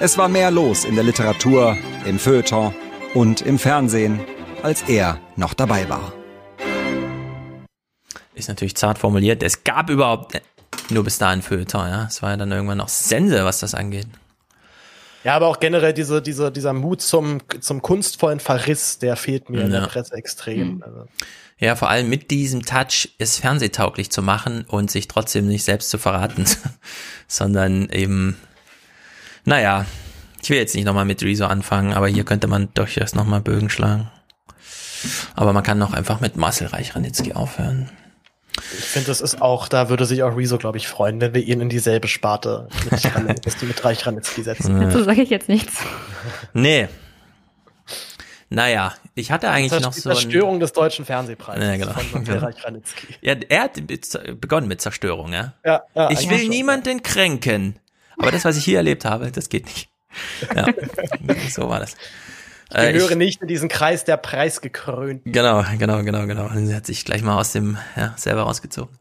Es 0.00 0.18
war 0.18 0.28
mehr 0.28 0.50
los 0.50 0.84
in 0.84 0.94
der 0.94 1.04
Literatur, 1.04 1.76
im 2.04 2.18
Feuilleton 2.18 2.74
und 3.14 3.42
im 3.42 3.58
Fernsehen, 3.58 4.20
als 4.62 4.82
er 4.82 5.20
noch 5.36 5.54
dabei 5.54 5.88
war. 5.88 6.12
Ist 8.34 8.48
natürlich 8.48 8.74
zart 8.74 8.98
formuliert. 8.98 9.42
Es 9.42 9.62
gab 9.64 9.90
überhaupt 9.90 10.40
nur 10.90 11.04
bis 11.04 11.18
dahin 11.18 11.42
Feuilleton, 11.42 11.88
ja. 11.88 12.06
Es 12.06 12.22
war 12.22 12.30
ja 12.30 12.36
dann 12.36 12.50
irgendwann 12.50 12.78
noch 12.78 12.88
Sense, 12.88 13.44
was 13.44 13.60
das 13.60 13.74
angeht. 13.74 14.08
Ja, 15.24 15.34
aber 15.36 15.48
auch 15.48 15.58
generell 15.58 15.92
diese, 15.94 16.20
diese, 16.22 16.52
dieser 16.52 16.72
Mut 16.74 17.00
zum, 17.02 17.40
zum 17.60 17.80
kunstvollen 17.82 18.40
Verriss, 18.40 18.98
der 18.98 19.16
fehlt 19.16 19.48
mir 19.50 19.62
in 19.62 19.72
Ja. 19.72 19.80
der 19.80 19.86
Presse 19.86 20.14
extrem. 20.14 20.76
Mhm. 20.76 20.82
Also, 20.82 21.06
Ja, 21.58 21.76
vor 21.76 21.88
allem 21.88 22.08
mit 22.10 22.30
diesem 22.30 22.64
Touch 22.64 23.08
es 23.18 23.38
fernsehtauglich 23.38 24.10
zu 24.10 24.22
machen 24.22 24.64
und 24.68 24.90
sich 24.90 25.08
trotzdem 25.08 25.46
nicht 25.48 25.64
selbst 25.64 25.88
zu 25.90 25.98
verraten, 25.98 26.44
sondern 27.28 27.88
eben, 27.88 28.36
naja, 29.44 29.86
ich 30.42 30.50
will 30.50 30.58
jetzt 30.58 30.74
nicht 30.74 30.84
nochmal 30.84 31.06
mit 31.06 31.22
Rezo 31.22 31.46
anfangen, 31.46 31.94
aber 31.94 32.06
hier 32.08 32.24
könnte 32.24 32.46
man 32.46 32.68
durchaus 32.74 33.14
nochmal 33.14 33.40
Bögen 33.40 33.70
schlagen. 33.70 34.10
Aber 35.34 35.52
man 35.54 35.62
kann 35.62 35.82
auch 35.82 35.92
einfach 35.94 36.20
mit 36.20 36.36
Marcel 36.36 36.66
Reich-Ranitzky 36.66 37.32
aufhören. 37.32 37.88
Ich 38.56 38.84
finde, 38.84 39.08
das 39.08 39.20
ist 39.20 39.40
auch, 39.42 39.68
da 39.68 39.88
würde 39.88 40.04
sich 40.06 40.22
auch 40.22 40.36
Rezo, 40.36 40.58
glaube 40.58 40.78
ich, 40.78 40.88
freuen, 40.88 41.20
wenn 41.20 41.34
wir 41.34 41.42
ihn 41.42 41.60
in 41.60 41.68
dieselbe 41.68 42.08
Sparte 42.08 42.68
mit, 42.90 43.04
Ran- 43.14 43.34
dass 43.42 43.56
die 43.56 43.66
mit 43.66 43.84
Reich 43.84 44.06
Ranitzky 44.06 44.42
setzen. 44.42 44.80
Ja. 44.80 44.86
Dazu 44.88 45.02
sage 45.04 45.22
ich 45.22 45.30
jetzt 45.30 45.48
nichts. 45.48 45.74
Nee. 46.52 46.88
Naja, 48.50 48.94
ich 49.14 49.32
hatte 49.32 49.50
eigentlich 49.50 49.70
Das 49.72 49.82
noch 49.82 49.92
so 49.92 50.08
ein, 50.10 50.14
Zerstörung 50.16 50.60
des 50.60 50.72
deutschen 50.72 51.04
Fernsehpreises 51.04 51.64
Ja, 51.64 51.76
genau. 51.76 51.92
von 51.92 52.24
Reich 52.28 52.62
Ranitzky. 52.64 53.08
Ja, 53.20 53.34
er 53.48 53.62
hat 53.62 53.80
begonnen 54.40 54.68
mit 54.68 54.80
Zerstörung, 54.80 55.32
ja. 55.32 55.54
Ja, 55.64 55.82
ja, 55.94 56.10
ich 56.10 56.28
will 56.30 56.38
schon. 56.38 56.48
niemanden 56.48 57.02
kränken. 57.02 57.78
Aber 58.18 58.30
das, 58.30 58.44
was 58.44 58.56
ich 58.56 58.64
hier 58.64 58.76
erlebt 58.78 59.04
habe, 59.04 59.30
das 59.32 59.48
geht 59.48 59.64
nicht. 59.66 59.88
Ja, 60.54 60.66
so 61.50 61.68
war 61.68 61.80
das. 61.80 61.96
Ich 62.70 62.76
gehöre 62.76 63.10
ich- 63.10 63.16
nicht 63.16 63.42
in 63.42 63.48
diesen 63.48 63.68
Kreis 63.68 64.04
der 64.04 64.16
Preisgekrönten. 64.16 65.32
Genau, 65.32 65.64
genau, 65.78 66.02
genau, 66.02 66.26
genau. 66.26 66.48
Sie 66.54 66.74
hat 66.74 66.86
sich 66.86 67.04
gleich 67.04 67.22
mal 67.22 67.38
aus 67.38 67.52
dem, 67.52 67.76
ja, 67.96 68.14
selber 68.16 68.42
rausgezogen. 68.42 68.96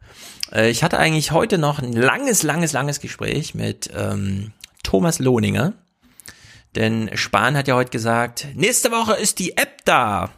Äh, 0.52 0.70
ich 0.70 0.84
hatte 0.84 1.00
eigentlich 1.00 1.32
heute 1.32 1.58
noch 1.58 1.80
ein 1.80 1.94
langes, 1.94 2.44
langes, 2.44 2.72
langes 2.74 3.00
Gespräch 3.00 3.56
mit 3.56 3.90
ähm, 3.96 4.52
Thomas 4.84 5.20
Lohninger. 5.20 5.74
Denn 6.76 7.10
Spahn 7.16 7.56
hat 7.56 7.68
ja 7.68 7.76
heute 7.76 7.92
gesagt, 7.92 8.48
nächste 8.56 8.92
Woche 8.92 9.14
ist 9.14 9.40
die 9.40 9.58
App 9.58 9.86
da. 9.86 10.32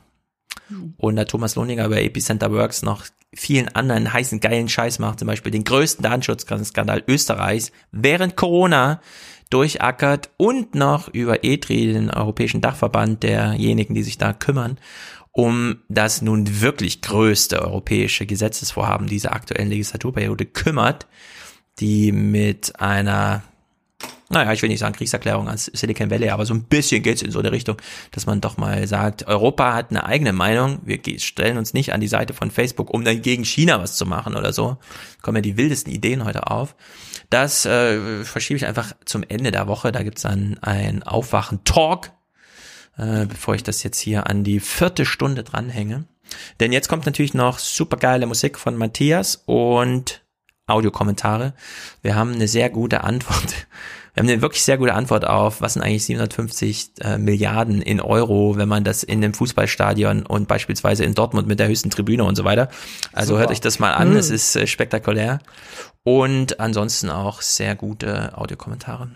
Und 0.97 1.15
da 1.15 1.25
Thomas 1.25 1.55
Lohninger 1.55 1.87
bei 1.89 2.03
Epicenter 2.03 2.51
Works 2.51 2.81
noch 2.81 3.05
vielen 3.33 3.67
anderen 3.69 4.11
heißen, 4.11 4.39
geilen 4.39 4.67
Scheiß 4.67 4.99
macht, 4.99 5.19
zum 5.19 5.27
Beispiel 5.27 5.51
den 5.51 5.63
größten 5.63 6.01
Datenschutzskandal 6.03 7.03
Österreichs 7.07 7.71
während 7.91 8.35
Corona 8.35 8.99
durchackert 9.55 10.31
und 10.35 10.75
noch 10.75 11.07
über 11.07 11.45
ETRI, 11.45 11.93
den 11.93 12.09
Europäischen 12.09 12.59
Dachverband 12.59 13.23
derjenigen, 13.23 13.95
die 13.95 14.03
sich 14.03 14.17
da 14.17 14.33
kümmern, 14.33 14.77
um 15.31 15.77
das 15.87 16.21
nun 16.21 16.61
wirklich 16.61 17.01
größte 17.01 17.61
europäische 17.61 18.25
Gesetzesvorhaben 18.25 19.07
dieser 19.07 19.31
aktuellen 19.31 19.69
Legislaturperiode 19.69 20.45
kümmert, 20.45 21.07
die 21.79 22.11
mit 22.11 22.81
einer 22.81 23.43
naja, 24.29 24.51
ich 24.51 24.61
will 24.61 24.69
nicht 24.69 24.79
sagen 24.79 24.95
Kriegserklärung 24.95 25.47
an 25.47 25.57
Silicon 25.57 26.09
Valley, 26.09 26.29
aber 26.29 26.45
so 26.45 26.53
ein 26.53 26.63
bisschen 26.63 27.03
geht's 27.03 27.21
in 27.21 27.31
so 27.31 27.39
eine 27.39 27.51
Richtung, 27.51 27.77
dass 28.11 28.25
man 28.25 28.41
doch 28.41 28.57
mal 28.57 28.85
sagt, 28.87 29.27
Europa 29.27 29.73
hat 29.73 29.91
eine 29.91 30.03
eigene 30.05 30.33
Meinung, 30.33 30.79
wir 30.83 30.99
stellen 31.19 31.57
uns 31.57 31.73
nicht 31.73 31.93
an 31.93 32.01
die 32.01 32.07
Seite 32.07 32.33
von 32.33 32.51
Facebook, 32.51 32.91
um 32.91 33.05
dann 33.05 33.21
gegen 33.21 33.45
China 33.45 33.79
was 33.79 33.95
zu 33.95 34.05
machen 34.05 34.35
oder 34.35 34.51
so. 34.51 34.77
Kommen 35.21 35.37
ja 35.37 35.41
die 35.41 35.57
wildesten 35.57 35.93
Ideen 35.93 36.25
heute 36.25 36.47
auf. 36.47 36.75
Das 37.29 37.65
äh, 37.65 38.23
verschiebe 38.23 38.57
ich 38.57 38.65
einfach 38.65 38.93
zum 39.05 39.23
Ende 39.23 39.51
der 39.51 39.67
Woche, 39.67 39.91
da 39.91 40.03
gibt's 40.03 40.23
dann 40.23 40.57
ein 40.61 41.03
Aufwachen-Talk, 41.03 42.11
äh, 42.97 43.25
bevor 43.25 43.55
ich 43.55 43.63
das 43.63 43.83
jetzt 43.83 43.99
hier 43.99 44.27
an 44.27 44.43
die 44.43 44.59
vierte 44.59 45.05
Stunde 45.05 45.43
dranhänge. 45.43 46.05
Denn 46.59 46.71
jetzt 46.71 46.87
kommt 46.87 47.05
natürlich 47.05 47.33
noch 47.33 47.59
supergeile 47.59 48.25
Musik 48.25 48.57
von 48.57 48.75
Matthias 48.75 49.43
und 49.45 50.23
Audiokommentare. 50.67 51.53
Wir 52.01 52.15
haben 52.15 52.33
eine 52.33 52.47
sehr 52.47 52.69
gute 52.69 53.03
Antwort. 53.03 53.67
Wir 54.15 54.21
haben 54.23 54.29
eine 54.29 54.41
wirklich 54.41 54.63
sehr 54.63 54.77
gute 54.77 54.93
Antwort 54.93 55.25
auf, 55.27 55.59
was 55.61 55.73
sind 55.73 55.81
eigentlich 55.81 56.05
750 56.05 56.91
äh, 57.01 57.17
Milliarden 57.17 57.81
in 57.81 57.99
Euro, 57.99 58.55
wenn 58.55 58.69
man 58.69 58.85
das 58.85 59.03
in 59.03 59.19
dem 59.21 59.33
Fußballstadion 59.33 60.25
und 60.25 60.47
beispielsweise 60.47 61.03
in 61.03 61.13
Dortmund 61.13 61.47
mit 61.49 61.59
der 61.59 61.67
höchsten 61.67 61.89
Tribüne 61.89 62.23
und 62.23 62.35
so 62.35 62.45
weiter. 62.45 62.69
Also 63.11 63.29
Super. 63.33 63.39
hört 63.41 63.51
euch 63.51 63.59
das 63.61 63.77
mal 63.79 63.93
an, 63.93 64.11
Mhm. 64.11 64.15
es 64.17 64.29
ist 64.29 64.55
äh, 64.55 64.67
spektakulär. 64.67 65.39
Und 66.03 66.59
ansonsten 66.61 67.09
auch 67.09 67.41
sehr 67.41 67.75
gute 67.75 68.37
Audiokommentare 68.37 69.09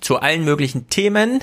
zu 0.00 0.18
allen 0.20 0.44
möglichen 0.44 0.88
Themen. 0.88 1.40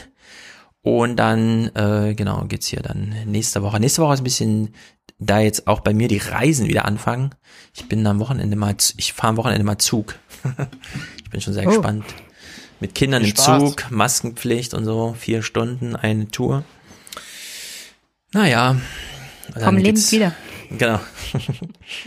Und 0.81 1.17
dann, 1.17 1.67
äh, 1.75 2.15
genau, 2.15 2.45
geht's 2.45 2.67
hier 2.67 2.81
dann 2.81 3.13
nächste 3.25 3.61
Woche. 3.63 3.79
Nächste 3.79 4.01
Woche 4.01 4.13
ist 4.15 4.21
ein 4.21 4.23
bisschen, 4.23 4.73
da 5.19 5.39
jetzt 5.39 5.67
auch 5.67 5.81
bei 5.81 5.93
mir 5.93 6.07
die 6.07 6.17
Reisen 6.17 6.67
wieder 6.67 6.85
anfangen. 6.85 7.35
Ich 7.75 7.87
bin 7.87 8.05
am 8.07 8.19
Wochenende 8.19 8.55
mal, 8.55 8.75
ich 8.97 9.13
fahre 9.13 9.29
am 9.31 9.37
Wochenende 9.37 9.63
mal 9.65 9.77
Zug. 9.77 10.15
ich 11.23 11.29
bin 11.29 11.41
schon 11.41 11.53
sehr 11.53 11.65
Oh. 11.67 11.69
gespannt. 11.69 12.05
Mit 12.81 12.95
Kindern 12.95 13.23
im. 13.23 13.35
Zug, 13.35 13.89
Maskenpflicht 13.91 14.73
und 14.73 14.83
so, 14.85 15.15
vier 15.17 15.43
Stunden, 15.43 15.95
eine 15.95 16.27
Tour. 16.29 16.63
Naja. 18.33 18.75
Komm 19.63 19.77
lebend 19.77 20.11
wieder. 20.11 20.33
Genau. 20.77 20.99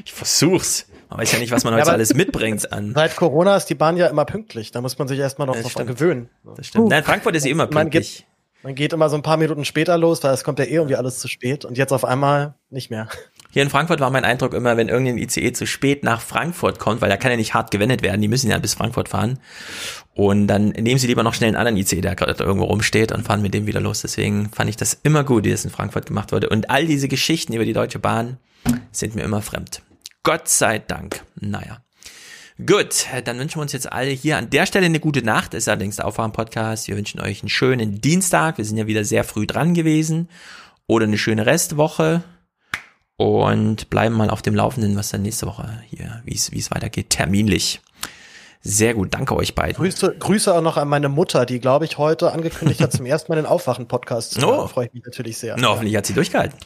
ich 0.04 0.12
versuch's. 0.12 0.86
Man 1.10 1.20
weiß 1.20 1.32
ja 1.32 1.38
nicht, 1.38 1.52
was 1.52 1.64
man 1.64 1.74
Ja, 1.74 1.78
heute 1.80 1.88
aber- 1.90 1.94
alles 1.94 2.14
mitbringt 2.14 2.72
an. 2.72 2.92
Seit 2.94 3.14
Corona 3.16 3.56
ist 3.56 3.66
die 3.66 3.74
Bahn 3.74 3.96
ja 3.96 4.06
immer 4.08 4.24
pünktlich. 4.24 4.70
Da 4.72 4.80
muss 4.80 4.98
man 4.98 5.06
sich 5.06 5.18
erstmal 5.18 5.46
noch 5.46 5.56
stimmt. 5.70 5.86
gewöhnen. 5.86 6.28
Das 6.56 6.66
stimmt. 6.66 6.88
Nein, 6.88 7.04
Frankfurt 7.04 7.36
ist 7.36 7.42
sie 7.44 7.50
immer 7.50 7.64
Man 7.66 7.90
pünktlich. 7.90 8.18
geht, 8.18 8.64
man 8.64 8.74
geht 8.74 8.92
immer 8.94 9.08
so 9.10 9.16
ein 9.16 9.22
paar 9.22 9.36
Minuten 9.36 9.64
später 9.64 9.96
los, 9.98 10.22
weil 10.24 10.32
es 10.32 10.42
kommt 10.42 10.58
ja 10.58 10.64
eh 10.64 10.72
irgendwie 10.74 10.96
alles 10.96 11.18
zu 11.18 11.28
spät. 11.28 11.64
Und 11.64 11.76
jetzt 11.78 11.92
auf 11.92 12.04
einmal 12.04 12.54
nicht 12.70 12.90
mehr. 12.90 13.08
Hier 13.54 13.62
in 13.62 13.70
Frankfurt 13.70 14.00
war 14.00 14.10
mein 14.10 14.24
Eindruck 14.24 14.52
immer, 14.52 14.76
wenn 14.76 14.88
irgendein 14.88 15.16
ICE 15.16 15.52
zu 15.52 15.64
spät 15.64 16.02
nach 16.02 16.20
Frankfurt 16.20 16.80
kommt, 16.80 17.00
weil 17.00 17.08
da 17.08 17.16
kann 17.16 17.30
ja 17.30 17.36
nicht 17.36 17.54
hart 17.54 17.70
gewendet 17.70 18.02
werden, 18.02 18.20
die 18.20 18.26
müssen 18.26 18.50
ja 18.50 18.58
bis 18.58 18.74
Frankfurt 18.74 19.08
fahren. 19.08 19.38
Und 20.12 20.48
dann 20.48 20.70
nehmen 20.70 20.98
sie 20.98 21.06
lieber 21.06 21.22
noch 21.22 21.34
schnell 21.34 21.50
einen 21.50 21.56
anderen 21.56 21.76
ICE, 21.76 22.00
der 22.00 22.16
gerade 22.16 22.42
irgendwo 22.42 22.66
rumsteht 22.66 23.12
und 23.12 23.24
fahren 23.24 23.42
mit 23.42 23.54
dem 23.54 23.68
wieder 23.68 23.80
los. 23.80 24.02
Deswegen 24.02 24.50
fand 24.50 24.70
ich 24.70 24.76
das 24.76 24.98
immer 25.04 25.22
gut, 25.22 25.44
wie 25.44 25.52
das 25.52 25.64
in 25.64 25.70
Frankfurt 25.70 26.06
gemacht 26.06 26.32
wurde. 26.32 26.48
Und 26.48 26.68
all 26.68 26.84
diese 26.84 27.06
Geschichten 27.06 27.52
über 27.52 27.64
die 27.64 27.72
Deutsche 27.72 28.00
Bahn 28.00 28.38
sind 28.90 29.14
mir 29.14 29.22
immer 29.22 29.40
fremd. 29.40 29.82
Gott 30.24 30.48
sei 30.48 30.80
Dank. 30.80 31.22
Naja. 31.36 31.78
Gut, 32.58 33.06
dann 33.24 33.38
wünschen 33.38 33.58
wir 33.58 33.62
uns 33.62 33.72
jetzt 33.72 33.92
alle 33.92 34.10
hier 34.10 34.36
an 34.36 34.50
der 34.50 34.66
Stelle 34.66 34.86
eine 34.86 34.98
gute 34.98 35.22
Nacht. 35.22 35.54
Ist 35.54 35.68
allerdings 35.68 35.94
der 35.94 36.06
Aufwachen-Podcast. 36.06 36.88
Wir 36.88 36.96
wünschen 36.96 37.20
euch 37.20 37.42
einen 37.42 37.50
schönen 37.50 38.00
Dienstag. 38.00 38.58
Wir 38.58 38.64
sind 38.64 38.78
ja 38.78 38.88
wieder 38.88 39.04
sehr 39.04 39.22
früh 39.22 39.46
dran 39.46 39.74
gewesen. 39.74 40.28
Oder 40.88 41.04
eine 41.04 41.18
schöne 41.18 41.46
Restwoche. 41.46 42.24
Und 43.16 43.90
bleiben 43.90 44.14
mal 44.16 44.28
auf 44.30 44.42
dem 44.42 44.54
Laufenden, 44.56 44.96
was 44.96 45.10
dann 45.10 45.22
nächste 45.22 45.46
Woche 45.46 45.68
hier, 45.88 46.20
wie 46.24 46.34
es 46.34 46.50
wie 46.50 46.58
es 46.58 46.70
weitergeht, 46.72 47.10
terminlich. 47.10 47.80
Sehr 48.60 48.94
gut, 48.94 49.12
danke 49.14 49.36
euch 49.36 49.54
beiden. 49.54 49.76
Grüße, 49.76 50.16
Grüße 50.18 50.52
auch 50.54 50.62
noch 50.62 50.76
an 50.78 50.88
meine 50.88 51.08
Mutter, 51.10 51.44
die, 51.46 51.60
glaube 51.60 51.84
ich, 51.84 51.98
heute 51.98 52.32
angekündigt 52.32 52.80
hat, 52.80 52.92
zum 52.92 53.04
ersten 53.06 53.30
Mal 53.30 53.36
den 53.36 53.46
Aufwachen-Podcast 53.46 54.32
zu 54.32 54.40
Oh. 54.48 54.52
hören. 54.56 54.68
Freue 54.68 54.86
ich 54.86 54.94
mich 54.94 55.04
natürlich 55.04 55.36
sehr. 55.38 55.54
Na, 55.58 55.68
hoffentlich 55.68 55.94
hat 55.96 56.06
sie 56.06 56.14
durchgehalten. 56.14 56.58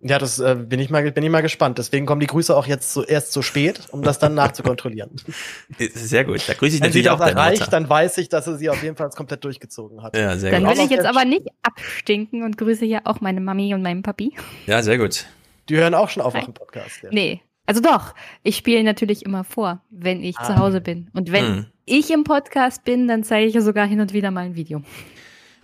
Ja, 0.00 0.18
das 0.18 0.38
äh, 0.38 0.54
bin 0.54 0.78
ich 0.80 0.90
mal 0.90 1.10
bin 1.10 1.24
ich 1.24 1.30
mal 1.30 1.40
gespannt. 1.40 1.78
Deswegen 1.78 2.04
kommen 2.04 2.20
die 2.20 2.26
Grüße 2.26 2.54
auch 2.54 2.66
jetzt 2.66 2.92
so, 2.92 3.02
erst 3.02 3.32
so 3.32 3.40
spät, 3.40 3.80
um 3.92 4.02
das 4.02 4.18
dann 4.18 4.34
nachzukontrollieren. 4.34 5.10
Sehr 5.94 6.24
gut, 6.24 6.46
da 6.46 6.52
grüße 6.52 6.76
ich 6.76 6.82
Wenn 6.82 6.92
sie 6.92 6.98
natürlich 7.02 7.10
auch 7.10 7.18
das 7.18 7.28
deine 7.28 7.40
erreicht, 7.40 7.60
Mutter. 7.60 7.70
dann 7.70 7.88
weiß 7.88 8.18
ich, 8.18 8.28
dass 8.28 8.44
sie 8.44 8.58
sie 8.58 8.68
auf 8.68 8.82
jeden 8.82 8.96
Fall 8.96 9.08
komplett 9.10 9.42
durchgezogen 9.44 10.02
hat. 10.02 10.14
Ja, 10.14 10.36
sehr 10.36 10.50
Dann 10.50 10.64
gut. 10.64 10.76
will 10.76 10.84
ich 10.84 10.90
jetzt 10.90 11.06
aber 11.06 11.24
nicht 11.24 11.46
abstinken 11.62 12.42
und 12.42 12.58
grüße 12.58 12.84
hier 12.84 13.00
auch 13.04 13.22
meine 13.22 13.40
Mami 13.40 13.72
und 13.72 13.80
meinen 13.82 14.02
Papi. 14.02 14.34
Ja, 14.66 14.82
sehr 14.82 14.98
gut. 14.98 15.24
Die 15.68 15.76
hören 15.76 15.94
auch 15.94 16.08
schon 16.08 16.22
Aufwachen-Podcast. 16.22 17.02
Ja. 17.02 17.08
Nee. 17.12 17.42
Also 17.66 17.80
doch, 17.80 18.14
ich 18.44 18.56
spiele 18.56 18.84
natürlich 18.84 19.24
immer 19.24 19.42
vor, 19.42 19.82
wenn 19.90 20.22
ich 20.22 20.38
Ah. 20.38 20.44
zu 20.44 20.56
Hause 20.56 20.80
bin. 20.80 21.10
Und 21.14 21.32
wenn 21.32 21.44
Hm. 21.46 21.66
ich 21.84 22.10
im 22.12 22.22
Podcast 22.24 22.84
bin, 22.84 23.08
dann 23.08 23.24
zeige 23.24 23.48
ich 23.48 23.54
ja 23.54 23.60
sogar 23.60 23.86
hin 23.86 24.00
und 24.00 24.12
wieder 24.12 24.30
mal 24.30 24.44
ein 24.44 24.54
Video. 24.54 24.82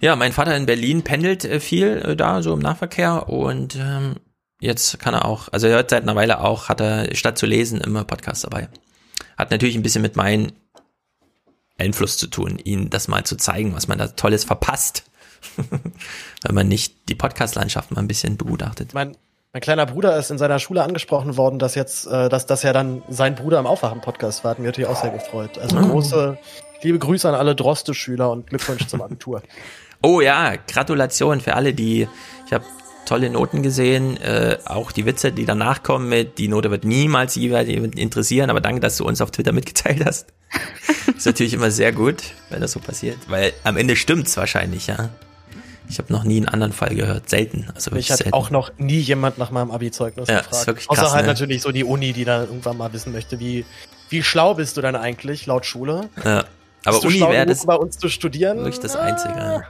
Ja, 0.01 0.17
mein 0.17 0.33
Vater 0.33 0.57
in 0.57 0.67
Berlin 0.67 1.03
pendelt 1.03 1.45
äh, 1.45 1.61
viel 1.61 2.03
äh, 2.05 2.17
da, 2.17 2.43
so 2.43 2.55
im 2.55 2.59
Nahverkehr 2.59 3.29
und 3.29 3.77
ähm, 3.77 4.17
jetzt 4.61 4.99
kann 4.99 5.15
er 5.15 5.25
auch, 5.27 5.49
also 5.53 5.69
er 5.69 5.75
hört 5.75 5.91
seit 5.91 6.03
einer 6.03 6.17
Weile 6.17 6.41
auch, 6.41 6.69
hat 6.69 6.81
er 6.81 7.15
statt 7.15 7.39
zu 7.39 7.47
lesen 7.47 7.81
immer 7.81 8.03
Podcast 8.03 8.43
dabei. 8.43 8.69
Hat 9.39 9.53
natürlich 9.53 9.77
ein 9.77 9.83
bisschen 9.85 10.03
mit 10.03 10.17
meinen 10.17 10.51
Einfluss 11.79 12.17
zu 12.17 12.27
tun, 12.27 12.59
ihnen 12.59 12.91
das 12.91 13.07
mal 13.07 13.25
zu 13.25 13.37
zeigen, 13.37 13.75
was 13.75 13.87
man 13.87 13.99
da 13.99 14.09
Tolles 14.09 14.43
verpasst. 14.45 15.05
Wenn 16.43 16.55
man 16.55 16.69
nicht 16.69 17.09
die 17.09 17.15
Podcast-Landschaft 17.15 17.91
mal 17.93 18.01
ein 18.01 18.09
bisschen 18.09 18.37
begutachtet. 18.37 18.95
Mein, 18.95 19.17
mein 19.53 19.61
kleiner 19.61 19.85
Bruder 19.85 20.17
ist 20.17 20.31
in 20.31 20.39
seiner 20.39 20.59
Schule 20.59 20.83
angesprochen 20.83 21.37
worden, 21.37 21.59
dass 21.59 21.75
jetzt, 21.75 22.07
äh, 22.07 22.29
dass, 22.29 22.47
dass 22.47 22.65
er 22.65 22.73
dann 22.73 23.03
sein 23.09 23.35
Bruder 23.35 23.59
im 23.59 23.67
Aufwachen-Podcast 23.67 24.45
war. 24.45 24.53
Hat 24.53 24.59
mich 24.59 24.67
natürlich 24.67 24.89
auch 24.89 25.01
sehr 25.01 25.11
gefreut. 25.11 25.59
Also 25.59 25.77
Ah. 25.77 25.83
große, 25.83 26.39
liebe 26.83 26.99
Grüße 26.99 27.29
an 27.29 27.35
alle 27.35 27.55
Droste-Schüler 27.55 28.31
und 28.31 28.47
Glückwunsch 28.49 28.87
zum 28.87 29.03
Abitur. 29.03 29.43
Oh 30.05 30.21
ja, 30.21 30.55
Gratulation 30.67 31.41
für 31.41 31.55
alle, 31.55 31.75
die, 31.75 32.09
ich 32.45 32.53
habe 32.53 32.65
tolle 33.07 33.31
Noten 33.31 33.63
gesehen, 33.63 34.21
äh, 34.21 34.59
auch 34.65 34.91
die 34.91 35.07
Witze, 35.07 35.31
die 35.31 35.45
danach 35.45 35.85
kommen 35.85 36.09
mit, 36.09 36.39
die 36.39 36.49
Note 36.49 36.73
wird 36.73 36.83
niemals 36.83 37.37
jemanden 37.37 37.99
interessieren, 37.99 38.51
aber 38.51 38.61
danke, 38.61 38.81
dass 38.81 38.97
du 38.97 39.07
uns 39.07 39.21
auf 39.21 39.31
Twitter 39.31 39.53
mitgeteilt 39.53 40.05
hast. 40.05 40.27
ist 41.17 41.25
natürlich 41.25 41.55
immer 41.55 41.71
sehr 41.71 41.93
gut, 41.93 42.17
wenn 42.51 42.61
das 42.61 42.73
so 42.73 42.81
passiert, 42.81 43.17
weil 43.29 43.53
am 43.63 43.77
Ende 43.77 43.95
stimmt's 43.95 44.37
wahrscheinlich, 44.37 44.89
ja. 44.89 45.11
Ich 45.93 45.99
habe 45.99 46.11
noch 46.13 46.25
nie 46.25 46.39
einen 46.39 46.49
anderen 46.49 46.73
Fall 46.73 46.95
gehört, 46.95 47.29
selten. 47.29 47.69
Also 47.75 47.91
Mich 47.91 48.11
hat 48.11 48.19
selten. 48.19 48.33
auch 48.33 48.49
noch 48.49 48.73
nie 48.79 48.99
jemand 48.99 49.37
nach 49.37 49.51
meinem 49.51 49.71
Abi-Zeugnis 49.71 50.29
Ja, 50.29 50.39
gefragt. 50.39 50.55
ist 50.57 50.67
wirklich 50.67 50.89
Außer 50.91 51.03
krass, 51.03 51.13
halt 51.13 51.27
ne? 51.27 51.33
natürlich 51.33 51.61
so 51.61 51.71
die 51.71 51.85
Uni, 51.85 52.13
die 52.15 52.25
dann 52.25 52.47
irgendwann 52.47 52.79
mal 52.79 52.93
wissen 52.95 53.13
möchte, 53.13 53.39
wie, 53.41 53.67
wie 54.09 54.23
schlau 54.23 54.55
bist 54.55 54.77
du 54.77 54.81
denn 54.81 54.97
eigentlich 54.97 55.45
laut 55.45 55.67
Schule? 55.67 56.09
Ja, 56.25 56.45
aber 56.85 57.01
Bist 57.01 57.05
Uni 57.05 57.21
wäre 57.21 57.45
das 57.45 57.67
bei 57.67 57.75
uns 57.75 57.99
zu 57.99 58.09
studieren. 58.09 58.57
wirklich 58.59 58.81
das 58.81 58.97
Einzige. 58.97 59.35
Ja. 59.37 59.63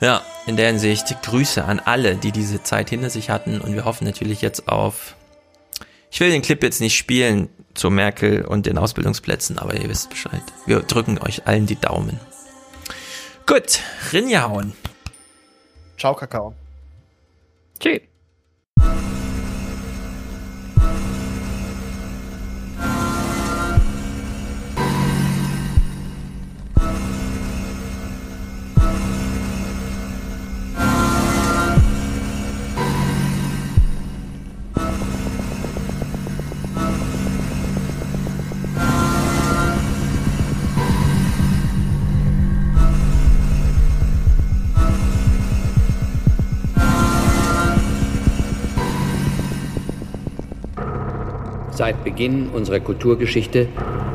Ja, 0.00 0.22
in 0.46 0.56
der 0.56 0.66
Hinsicht 0.66 1.22
Grüße 1.22 1.64
an 1.64 1.80
alle, 1.80 2.16
die 2.16 2.30
diese 2.32 2.62
Zeit 2.62 2.90
hinter 2.90 3.08
sich 3.08 3.30
hatten 3.30 3.60
und 3.60 3.74
wir 3.74 3.84
hoffen 3.86 4.04
natürlich 4.04 4.42
jetzt 4.42 4.68
auf. 4.68 5.14
Ich 6.10 6.20
will 6.20 6.30
den 6.30 6.42
Clip 6.42 6.62
jetzt 6.62 6.80
nicht 6.80 6.96
spielen 6.96 7.48
zu 7.72 7.90
Merkel 7.90 8.44
und 8.44 8.66
den 8.66 8.76
Ausbildungsplätzen, 8.76 9.58
aber 9.58 9.74
ihr 9.74 9.88
wisst 9.88 10.10
Bescheid. 10.10 10.42
Wir 10.66 10.80
drücken 10.80 11.18
euch 11.18 11.46
allen 11.46 11.64
die 11.66 11.76
Daumen. 11.80 12.20
Gut, 13.46 13.80
Rinjahauen. 14.12 14.74
Ciao, 15.96 16.14
Kakao. 16.14 16.54
Tschüss. 17.78 18.13
Seit 51.84 52.02
Beginn 52.02 52.48
unserer 52.48 52.80
Kulturgeschichte 52.80 53.68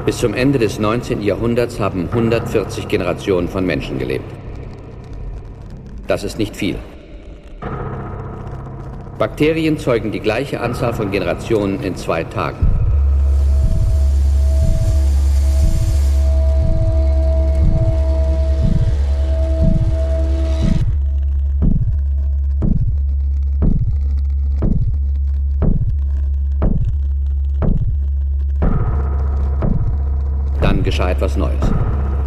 bis 0.03 0.17
zum 0.17 0.33
Ende 0.33 0.57
des 0.57 0.79
19. 0.79 1.21
Jahrhunderts 1.21 1.79
haben 1.79 2.09
140 2.11 2.87
Generationen 2.87 3.47
von 3.47 3.63
Menschen 3.63 3.99
gelebt. 3.99 4.25
Das 6.07 6.23
ist 6.23 6.39
nicht 6.39 6.55
viel. 6.55 6.77
Bakterien 9.19 9.77
zeugen 9.77 10.11
die 10.11 10.19
gleiche 10.19 10.61
Anzahl 10.61 10.93
von 10.93 11.11
Generationen 11.11 11.83
in 11.83 11.95
zwei 11.95 12.23
Tagen. 12.23 12.68
Geschah 30.99 31.11
etwas 31.11 31.37
Neues. 31.37 31.63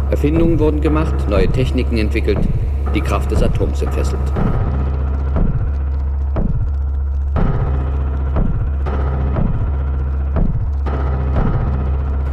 Erfindungen 0.09 0.57
wurden 0.57 0.81
gemacht, 0.81 1.13
neue 1.29 1.47
Techniken 1.47 1.95
entwickelt, 1.99 2.39
die 2.95 3.01
Kraft 3.01 3.29
des 3.29 3.43
Atoms 3.43 3.83
entfesselt. 3.83 4.19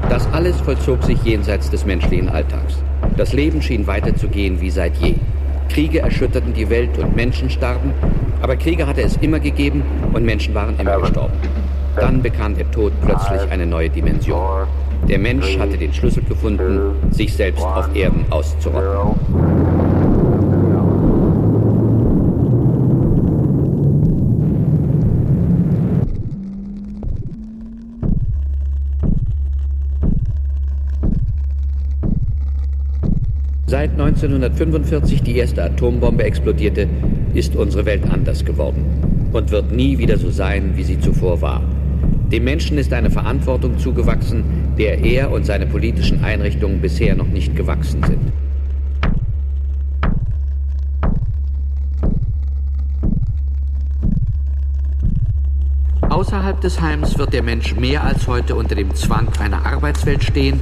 Das 0.09 0.27
alles 0.33 0.59
vollzog 0.62 1.02
sich 1.05 1.23
jenseits 1.25 1.69
des 1.69 1.85
menschlichen 1.85 2.31
Alltags. 2.31 2.83
Das 3.19 3.35
Leben 3.35 3.60
schien 3.60 3.86
weiterzugehen 3.86 4.62
wie 4.62 4.70
seit 4.70 4.97
je. 4.97 5.17
Kriege 5.69 6.01
erschütterten 6.01 6.55
die 6.55 6.70
Welt 6.70 6.97
und 6.99 7.15
Menschen 7.15 7.51
starben, 7.51 7.93
aber 8.41 8.57
Kriege 8.57 8.86
hatte 8.86 9.02
es 9.02 9.19
immer 9.19 9.41
gegeben 9.41 9.83
und 10.15 10.25
Menschen 10.25 10.55
waren 10.55 10.78
immer 10.81 11.01
gestorben. 11.01 11.35
Dann 11.97 12.23
bekam 12.23 12.57
der 12.57 12.70
Tod 12.70 12.93
plötzlich 13.05 13.43
eine 13.51 13.67
neue 13.67 13.91
Dimension. 13.91 14.67
Der 15.10 15.18
Mensch 15.18 15.58
hatte 15.58 15.76
den 15.76 15.92
Schlüssel 15.92 16.22
gefunden, 16.22 16.94
sich 17.10 17.32
selbst 17.32 17.64
auf 17.64 17.92
Erden 17.97 18.24
auszurotten. 18.30 19.18
Seit 33.66 33.90
1945 33.90 35.24
die 35.24 35.39
erste 35.39 35.64
Atombombe 35.64 36.22
explodierte, 36.22 36.89
ist 37.34 37.56
unsere 37.56 37.84
Welt 37.84 38.05
anders 38.08 38.44
geworden 38.44 38.84
und 39.32 39.50
wird 39.50 39.72
nie 39.72 39.98
wieder 39.98 40.18
so 40.18 40.30
sein, 40.30 40.76
wie 40.76 40.84
sie 40.84 41.00
zuvor 41.00 41.40
war. 41.40 41.80
Dem 42.31 42.44
Menschen 42.44 42.78
ist 42.78 42.92
eine 42.92 43.10
Verantwortung 43.10 43.76
zugewachsen, 43.76 44.44
der 44.78 45.02
er 45.02 45.33
und 45.33 45.44
seine 45.44 45.67
politischen 45.67 46.23
Einrichtungen 46.23 46.81
bisher 46.81 47.17
noch 47.17 47.26
nicht 47.26 47.57
gewachsen 47.57 48.00
sind. 48.05 48.33
Außerhalb 56.02 56.60
des 56.60 56.81
Heims 56.81 57.18
wird 57.18 57.33
der 57.33 57.42
Mensch 57.42 57.75
mehr 57.75 58.05
als 58.05 58.28
heute 58.28 58.55
unter 58.55 58.76
dem 58.76 58.94
Zwang 58.94 59.28
einer 59.41 59.67
Arbeitswelt 59.67 60.23
stehen, 60.23 60.60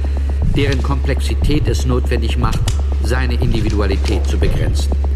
deren 0.55 0.81
Komplexität 0.81 1.67
es 1.67 1.85
notwendig 1.85 2.37
macht, 2.37 2.61
seine 3.03 3.35
Individualität 3.35 4.25
zu 4.25 4.39
begrenzen. 4.39 5.08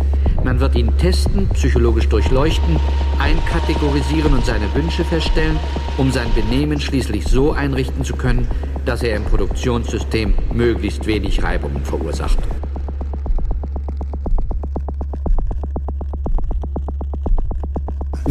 Man 0.44 0.60
wird 0.60 0.76
ihn 0.76 0.98
testen, 0.98 1.48
psychologisch 1.54 2.10
durchleuchten, 2.10 2.80
einkategorisieren 3.18 4.34
und 4.34 4.46
seine 4.46 4.74
Wünsche 4.76 5.06
feststellen, 5.06 5.58
um 5.98 6.12
sein 6.12 6.28
Benehmen 6.36 6.80
schließlich 6.80 7.26
so 7.26 7.54
einrichten 7.54 8.04
zu 8.04 8.16
können, 8.16 8.48
dass 8.86 9.04
er 9.04 9.16
im 9.16 9.24
Produktionssystem 9.24 10.34
möglichst 10.52 11.06
wenig 11.06 11.42
Reibungen 11.42 11.86
verursacht. 11.86 12.40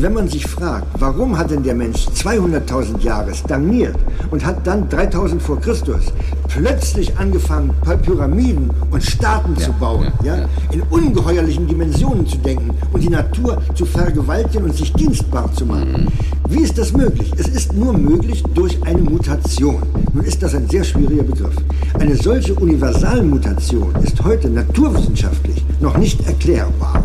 Wenn 0.03 0.15
man 0.15 0.27
sich 0.27 0.45
fragt, 0.49 0.89
warum 0.99 1.39
hat 1.39 1.53
denn 1.53 1.63
der 1.63 1.77
Mensch 1.77 2.09
200.000 2.09 3.05
Jahre 3.05 3.33
stagniert 3.33 3.95
und 4.33 4.45
hat 4.45 4.67
dann 4.67 4.89
3000 4.89 5.41
vor 5.41 5.61
Christus 5.61 6.07
plötzlich 6.49 7.17
angefangen, 7.19 7.71
Pyramiden 8.03 8.69
und 8.91 9.01
Staaten 9.01 9.57
zu 9.57 9.73
bauen, 9.75 10.09
ja, 10.25 10.49
in 10.73 10.83
ungeheuerlichen 10.91 11.69
Dimensionen 11.69 12.27
zu 12.27 12.37
denken 12.39 12.71
und 12.93 13.01
die 13.01 13.11
Natur 13.11 13.63
zu 13.77 13.87
vergewaltigen 13.87 14.65
und 14.65 14.75
sich 14.75 14.93
dienstbar 14.93 15.53
zu 15.53 15.67
machen. 15.67 16.09
Wie 16.49 16.63
ist 16.63 16.79
das 16.79 16.93
möglich? 16.93 17.33
Es 17.37 17.47
ist 17.47 17.73
nur 17.73 17.93
möglich 17.93 18.43
durch 18.55 18.83
eine 18.83 19.03
Mutation. 19.03 19.85
Nun 20.13 20.25
ist 20.25 20.43
das 20.43 20.57
ein 20.57 20.69
sehr 20.69 20.83
schwieriger 20.83 21.23
Begriff. 21.23 21.55
Eine 22.01 22.17
solche 22.17 22.55
Universalmutation 22.55 23.95
ist 24.03 24.21
heute 24.25 24.51
naturwissenschaftlich 24.51 25.65
noch 25.79 25.97
nicht 25.97 26.27
erklärbar. 26.27 27.05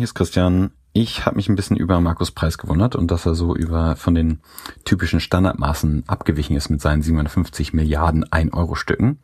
Hier 0.00 0.06
ist 0.06 0.14
Christian. 0.14 0.70
Ich 0.94 1.26
habe 1.26 1.36
mich 1.36 1.50
ein 1.50 1.56
bisschen 1.56 1.76
über 1.76 2.00
Markus 2.00 2.30
Preis 2.30 2.56
gewundert 2.56 2.96
und 2.96 3.10
dass 3.10 3.26
er 3.26 3.34
so 3.34 3.54
über 3.54 3.96
von 3.96 4.14
den 4.14 4.40
typischen 4.86 5.20
Standardmaßen 5.20 6.04
abgewichen 6.06 6.56
ist 6.56 6.70
mit 6.70 6.80
seinen 6.80 7.02
750 7.02 7.74
Milliarden 7.74 8.24
1-Euro-Stücken. 8.24 9.18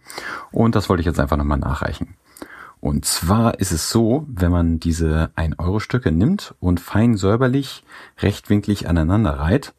Und 0.53 0.75
das 0.75 0.91
wollte 0.91 1.01
ich 1.01 1.07
jetzt 1.07 1.19
einfach 1.19 1.39
nochmal 1.39 1.57
nachreichen. 1.57 2.17
Und 2.79 3.07
zwar 3.07 3.59
ist 3.59 3.73
es 3.73 3.89
so, 3.89 4.27
wenn 4.29 4.53
man 4.53 4.79
diese 4.79 5.31
1-Euro-Stücke 5.35 6.13
nimmt 6.13 6.55
und 6.61 6.79
fein 6.79 7.17
säuberlich 7.17 7.83
rechtwinklig 8.19 8.87
aneinander 8.87 9.39
reiht, 9.39 9.73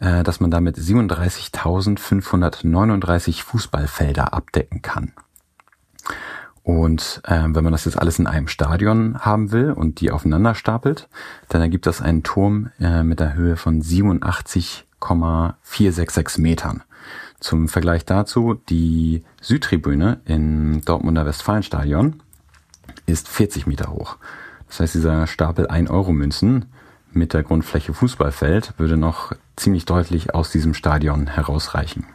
äh, 0.00 0.24
dass 0.24 0.40
man 0.40 0.50
damit 0.50 0.76
37.539 0.76 3.44
Fußballfelder 3.44 4.34
abdecken 4.34 4.82
kann. 4.82 5.12
Und 6.64 7.20
äh, 7.24 7.42
wenn 7.46 7.62
man 7.62 7.72
das 7.72 7.84
jetzt 7.84 7.98
alles 7.98 8.18
in 8.18 8.26
einem 8.26 8.48
Stadion 8.48 9.18
haben 9.20 9.52
will 9.52 9.70
und 9.70 10.00
die 10.00 10.10
aufeinander 10.10 10.54
stapelt, 10.54 11.10
dann 11.50 11.60
ergibt 11.60 11.84
das 11.86 12.00
einen 12.00 12.22
Turm 12.22 12.70
äh, 12.80 13.02
mit 13.02 13.20
der 13.20 13.34
Höhe 13.34 13.56
von 13.56 13.82
87,466 13.82 16.38
Metern. 16.38 16.82
Zum 17.38 17.68
Vergleich 17.68 18.06
dazu, 18.06 18.54
die 18.54 19.22
Südtribüne 19.42 20.22
im 20.24 20.82
Dortmunder 20.82 21.26
Westfalenstadion 21.26 22.22
ist 23.04 23.28
40 23.28 23.66
Meter 23.66 23.90
hoch. 23.90 24.16
Das 24.68 24.80
heißt, 24.80 24.94
dieser 24.94 25.26
Stapel 25.26 25.66
1-Euro-Münzen 25.66 26.64
mit 27.12 27.34
der 27.34 27.42
Grundfläche 27.42 27.92
Fußballfeld 27.92 28.78
würde 28.78 28.96
noch 28.96 29.32
ziemlich 29.56 29.84
deutlich 29.84 30.34
aus 30.34 30.50
diesem 30.50 30.72
Stadion 30.72 31.26
herausreichen. 31.26 32.06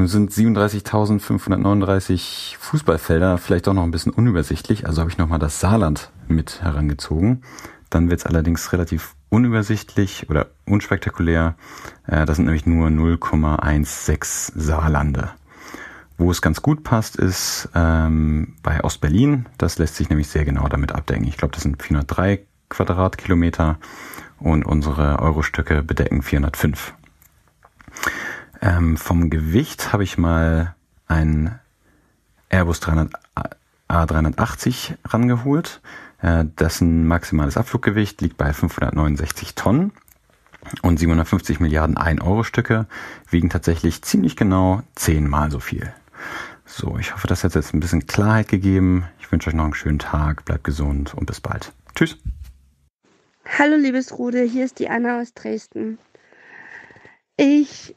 Nun 0.00 0.08
sind 0.08 0.32
37.539 0.32 2.56
Fußballfelder 2.56 3.36
vielleicht 3.36 3.68
auch 3.68 3.74
noch 3.74 3.82
ein 3.82 3.90
bisschen 3.90 4.14
unübersichtlich, 4.14 4.86
also 4.86 5.02
habe 5.02 5.10
ich 5.10 5.18
nochmal 5.18 5.38
das 5.38 5.60
Saarland 5.60 6.10
mit 6.26 6.62
herangezogen. 6.62 7.42
Dann 7.90 8.08
wird 8.08 8.20
es 8.20 8.26
allerdings 8.26 8.72
relativ 8.72 9.14
unübersichtlich 9.28 10.30
oder 10.30 10.46
unspektakulär. 10.64 11.54
Äh, 12.06 12.24
das 12.24 12.36
sind 12.36 12.46
nämlich 12.46 12.64
nur 12.64 12.88
0,16 12.88 14.58
Saarlande. 14.58 15.32
Wo 16.16 16.30
es 16.30 16.40
ganz 16.40 16.62
gut 16.62 16.82
passt, 16.82 17.16
ist 17.16 17.68
ähm, 17.74 18.54
bei 18.62 18.82
Ostberlin. 18.82 19.50
Das 19.58 19.76
lässt 19.76 19.96
sich 19.96 20.08
nämlich 20.08 20.28
sehr 20.28 20.46
genau 20.46 20.66
damit 20.68 20.92
abdecken. 20.92 21.26
Ich 21.26 21.36
glaube, 21.36 21.52
das 21.52 21.62
sind 21.62 21.82
403 21.82 22.46
Quadratkilometer 22.70 23.78
und 24.38 24.64
unsere 24.64 25.18
Eurostücke 25.18 25.82
bedecken 25.82 26.22
405. 26.22 26.94
Ähm, 28.60 28.96
vom 28.96 29.30
Gewicht 29.30 29.92
habe 29.92 30.04
ich 30.04 30.18
mal 30.18 30.74
ein 31.06 31.58
Airbus 32.50 32.80
300, 32.80 33.12
A380 33.88 34.96
rangeholt. 35.04 35.80
Äh, 36.20 36.44
dessen 36.44 37.06
maximales 37.06 37.56
Abfluggewicht 37.56 38.20
liegt 38.20 38.36
bei 38.36 38.52
569 38.52 39.54
Tonnen. 39.54 39.92
Und 40.82 40.98
750 40.98 41.58
Milliarden 41.58 41.96
1-Euro-Stücke 41.96 42.86
wiegen 43.30 43.48
tatsächlich 43.48 44.02
ziemlich 44.02 44.36
genau 44.36 44.82
zehnmal 44.94 45.50
so 45.50 45.58
viel. 45.58 45.92
So, 46.66 46.98
ich 46.98 47.14
hoffe, 47.14 47.26
das 47.26 47.42
hat 47.42 47.54
jetzt 47.54 47.72
ein 47.72 47.80
bisschen 47.80 48.06
Klarheit 48.06 48.48
gegeben. 48.48 49.04
Ich 49.18 49.32
wünsche 49.32 49.48
euch 49.48 49.56
noch 49.56 49.64
einen 49.64 49.74
schönen 49.74 49.98
Tag, 49.98 50.44
bleibt 50.44 50.64
gesund 50.64 51.14
und 51.14 51.26
bis 51.26 51.40
bald. 51.40 51.72
Tschüss. 51.94 52.18
Hallo 53.58 53.76
liebes 53.76 54.16
Rude, 54.18 54.42
hier 54.42 54.66
ist 54.66 54.78
die 54.78 54.88
Anna 54.88 55.20
aus 55.20 55.32
Dresden. 55.32 55.98
Ich 57.36 57.96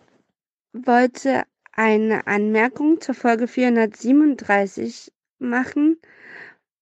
wollte 0.73 1.43
eine 1.71 2.27
Anmerkung 2.27 2.99
zur 2.99 3.15
Folge 3.15 3.47
437 3.47 5.11
machen, 5.39 5.99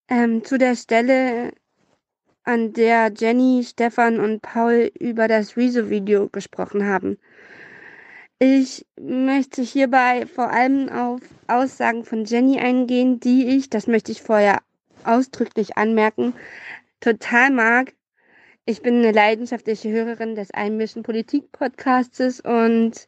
ähm, 0.09 0.43
zu 0.43 0.57
der 0.57 0.75
Stelle, 0.75 1.51
an 2.43 2.73
der 2.73 3.11
Jenny, 3.15 3.63
Stefan 3.63 4.19
und 4.19 4.41
Paul 4.41 4.91
über 4.99 5.27
das 5.27 5.55
Rezo-Video 5.57 6.27
gesprochen 6.29 6.87
haben. 6.87 7.17
Ich 8.39 8.87
möchte 8.99 9.61
hierbei 9.61 10.25
vor 10.25 10.49
allem 10.49 10.89
auf 10.89 11.21
Aussagen 11.47 12.03
von 12.03 12.25
Jenny 12.25 12.59
eingehen, 12.59 13.19
die 13.19 13.55
ich, 13.55 13.69
das 13.69 13.85
möchte 13.85 14.11
ich 14.11 14.23
vorher 14.23 14.63
ausdrücklich 15.03 15.77
anmerken, 15.77 16.33
total 16.99 17.51
mag. 17.51 17.93
Ich 18.65 18.81
bin 18.81 18.95
eine 18.95 19.11
leidenschaftliche 19.11 19.91
Hörerin 19.91 20.33
des 20.33 20.51
Einmischen 20.51 21.03
Politik 21.03 21.51
Podcastes 21.51 22.41
und 22.41 23.07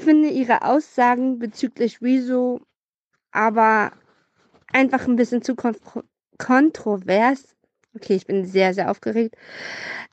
finde 0.00 0.28
ihre 0.28 0.62
Aussagen 0.62 1.38
bezüglich 1.38 2.00
Rezo 2.02 2.60
aber 3.30 3.92
einfach 4.72 5.06
ein 5.06 5.16
bisschen 5.16 5.42
zu 5.42 5.54
kon 5.54 5.76
kontrovers. 6.38 7.56
Okay, 7.94 8.14
ich 8.14 8.26
bin 8.26 8.44
sehr, 8.44 8.74
sehr 8.74 8.90
aufgeregt. 8.90 9.36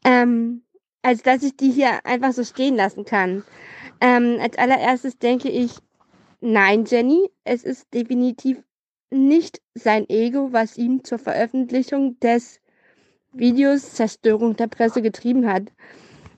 Ähm, 0.03 0.63
als 1.01 1.21
dass 1.21 1.43
ich 1.43 1.55
die 1.55 1.71
hier 1.71 2.03
einfach 2.05 2.33
so 2.33 2.43
stehen 2.43 2.75
lassen 2.75 3.05
kann. 3.05 3.43
Ähm, 4.01 4.39
als 4.41 4.57
allererstes 4.57 5.19
denke 5.19 5.49
ich, 5.49 5.71
nein, 6.41 6.85
Jenny, 6.85 7.29
es 7.43 7.63
ist 7.63 7.93
definitiv 7.93 8.57
nicht 9.11 9.61
sein 9.75 10.09
Ego, 10.09 10.51
was 10.51 10.77
ihm 10.77 11.03
zur 11.03 11.19
Veröffentlichung 11.19 12.19
des 12.19 12.59
Videos 13.33 13.93
Zerstörung 13.93 14.55
der 14.55 14.67
Presse 14.67 15.01
getrieben 15.01 15.47
hat. 15.47 15.71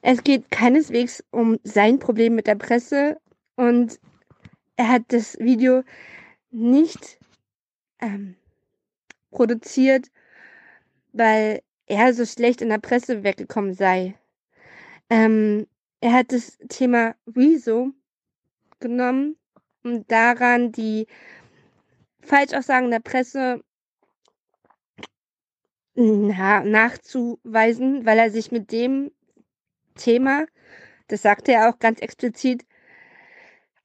Es 0.01 0.24
geht 0.24 0.51
keineswegs 0.51 1.24
um 1.32 1.58
sein 1.64 2.00
Problem 2.00 2.35
mit 2.35 2.48
der 2.48 2.56
Presse 2.56 3.17
und 3.58 4.00
er 4.77 4.88
hat 4.88 5.03
das 5.10 5.38
Video 5.40 5.84
nicht 6.52 7.19
ähm, 8.00 8.36
produziert, 9.32 10.10
weil 11.11 11.61
er 11.88 12.14
so 12.14 12.26
schlecht 12.26 12.61
in 12.61 12.69
der 12.69 12.77
Presse 12.77 13.24
weggekommen 13.24 13.74
sei. 13.74 14.18
Ähm, 15.10 15.68
er 16.00 16.14
hat 16.14 16.32
das 16.32 16.58
Thema 16.69 17.16
Rezo 17.36 17.92
genommen, 18.80 19.36
um 19.84 20.06
daran 20.08 20.72
die 20.72 21.08
Falschaussagen 22.22 22.92
der 22.92 23.00
Presse 23.00 23.64
na, 25.95 26.64
nachzuweisen, 26.64 28.06
weil 28.06 28.19
er 28.19 28.30
sich 28.30 28.52
mit 28.52 28.72
dem 28.72 29.11
Thema, 29.95 30.45
das 31.08 31.24
sagte 31.24 31.53
er 31.53 31.69
auch 31.69 31.80
ganz 31.80 32.00
explizit, 32.02 32.64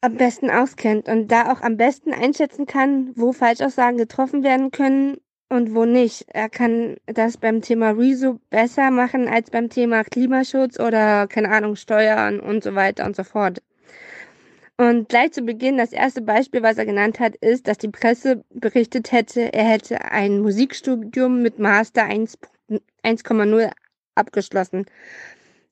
am 0.02 0.16
besten 0.16 0.50
auskennt 0.50 1.08
und 1.08 1.28
da 1.28 1.52
auch 1.52 1.62
am 1.62 1.76
besten 1.76 2.12
einschätzen 2.12 2.66
kann, 2.66 3.12
wo 3.14 3.32
Falschaussagen 3.32 3.96
getroffen 3.96 4.42
werden 4.42 4.72
können 4.72 5.18
und 5.48 5.74
wo 5.74 5.84
nicht. 5.84 6.26
Er 6.28 6.48
kann 6.48 6.96
das 7.06 7.36
beim 7.36 7.62
Thema 7.62 7.90
Rezo 7.90 8.40
besser 8.50 8.90
machen 8.90 9.28
als 9.28 9.50
beim 9.50 9.70
Thema 9.70 10.02
Klimaschutz 10.02 10.80
oder, 10.80 11.28
keine 11.28 11.50
Ahnung, 11.50 11.76
Steuern 11.76 12.40
und 12.40 12.64
so 12.64 12.74
weiter 12.74 13.06
und 13.06 13.14
so 13.14 13.22
fort. 13.22 13.62
Und 14.76 15.08
gleich 15.08 15.32
zu 15.32 15.42
Beginn, 15.42 15.76
das 15.78 15.92
erste 15.92 16.20
Beispiel, 16.20 16.62
was 16.64 16.78
er 16.78 16.86
genannt 16.86 17.20
hat, 17.20 17.36
ist, 17.36 17.68
dass 17.68 17.78
die 17.78 17.88
Presse 17.90 18.44
berichtet 18.50 19.12
hätte, 19.12 19.52
er 19.52 19.64
hätte 19.64 20.02
ein 20.04 20.40
Musikstudium 20.40 21.42
mit 21.42 21.60
Master 21.60 22.08
1,0 22.08 23.70
abgeschlossen. 24.16 24.86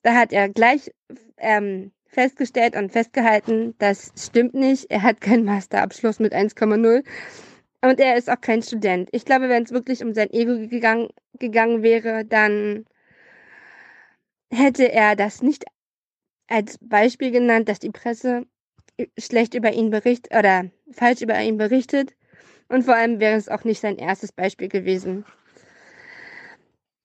Da 0.03 0.13
hat 0.15 0.31
er 0.31 0.47
gleich 0.47 0.93
ähm, 1.37 1.91
festgestellt 2.11 2.75
und 2.75 2.91
festgehalten, 2.91 3.73
das 3.79 4.11
stimmt 4.17 4.53
nicht. 4.53 4.91
Er 4.91 5.01
hat 5.01 5.21
keinen 5.21 5.45
Masterabschluss 5.45 6.19
mit 6.19 6.33
1,0 6.33 7.03
und 7.81 7.99
er 7.99 8.17
ist 8.17 8.29
auch 8.29 8.41
kein 8.41 8.61
Student. 8.61 9.09
Ich 9.11 9.25
glaube, 9.25 9.49
wenn 9.49 9.63
es 9.63 9.71
wirklich 9.71 10.03
um 10.03 10.13
sein 10.13 10.29
Ego 10.31 10.67
gegangen, 10.67 11.09
gegangen 11.39 11.83
wäre, 11.83 12.25
dann 12.25 12.85
hätte 14.51 14.91
er 14.91 15.15
das 15.15 15.41
nicht 15.41 15.63
als 16.47 16.77
Beispiel 16.81 17.31
genannt, 17.31 17.69
dass 17.69 17.79
die 17.79 17.89
Presse 17.89 18.45
schlecht 19.17 19.53
über 19.53 19.71
ihn 19.71 19.89
berichtet 19.89 20.35
oder 20.37 20.65
falsch 20.91 21.21
über 21.21 21.41
ihn 21.41 21.57
berichtet. 21.57 22.13
Und 22.67 22.83
vor 22.83 22.95
allem 22.95 23.19
wäre 23.19 23.37
es 23.37 23.49
auch 23.49 23.63
nicht 23.63 23.79
sein 23.79 23.97
erstes 23.97 24.31
Beispiel 24.31 24.67
gewesen. 24.67 25.25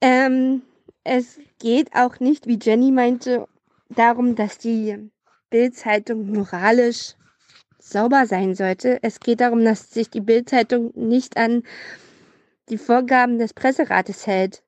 Ähm, 0.00 0.62
es 1.04 1.38
geht 1.60 1.94
auch 1.94 2.20
nicht, 2.20 2.46
wie 2.46 2.58
Jenny 2.60 2.90
meinte, 2.90 3.46
darum, 3.88 4.34
dass 4.34 4.58
die 4.58 5.10
Bildzeitung 5.50 6.30
moralisch 6.30 7.14
sauber 7.78 8.26
sein 8.26 8.54
sollte. 8.54 8.98
Es 9.02 9.20
geht 9.20 9.40
darum, 9.40 9.64
dass 9.64 9.90
sich 9.90 10.10
die 10.10 10.20
Bildzeitung 10.20 10.92
nicht 10.94 11.36
an 11.36 11.62
die 12.68 12.78
Vorgaben 12.78 13.38
des 13.38 13.54
Presserates 13.54 14.26
hält. 14.26 14.62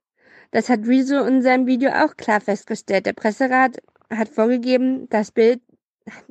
Das 0.51 0.69
hat 0.69 0.87
Rezo 0.87 1.25
in 1.25 1.43
seinem 1.43 1.67
Video 1.67 1.91
auch 1.91 2.17
klar 2.17 2.41
festgestellt. 2.41 3.07
Der 3.07 3.13
Presserat 3.13 3.83
hat 4.09 4.29
vorgegeben, 4.29 5.09
dass 5.09 5.33
Bild, 5.33 5.61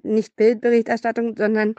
nicht 0.01 0.35
Bildberichterstattung, 0.35 1.35
sondern 1.37 1.75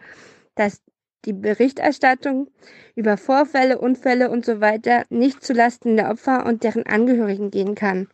dass 0.54 0.82
die 1.24 1.32
Berichterstattung 1.32 2.48
über 2.94 3.16
Vorfälle, 3.16 3.78
Unfälle 3.78 4.30
und 4.30 4.44
so 4.44 4.60
weiter 4.60 5.04
nicht 5.08 5.42
zulasten 5.42 5.96
der 5.96 6.10
Opfer 6.10 6.46
und 6.46 6.62
deren 6.62 6.86
Angehörigen 6.86 7.50
gehen 7.50 7.74
kann 7.74 8.08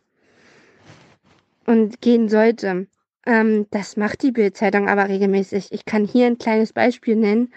und 1.65 2.01
gehen 2.01 2.29
sollte. 2.29 2.87
Ähm, 3.25 3.67
das 3.71 3.97
macht 3.97 4.21
die 4.23 4.31
Bildzeitung 4.31 4.87
aber 4.87 5.09
regelmäßig. 5.09 5.71
Ich 5.71 5.85
kann 5.85 6.05
hier 6.05 6.27
ein 6.27 6.37
kleines 6.37 6.73
Beispiel 6.73 7.15
nennen. 7.15 7.53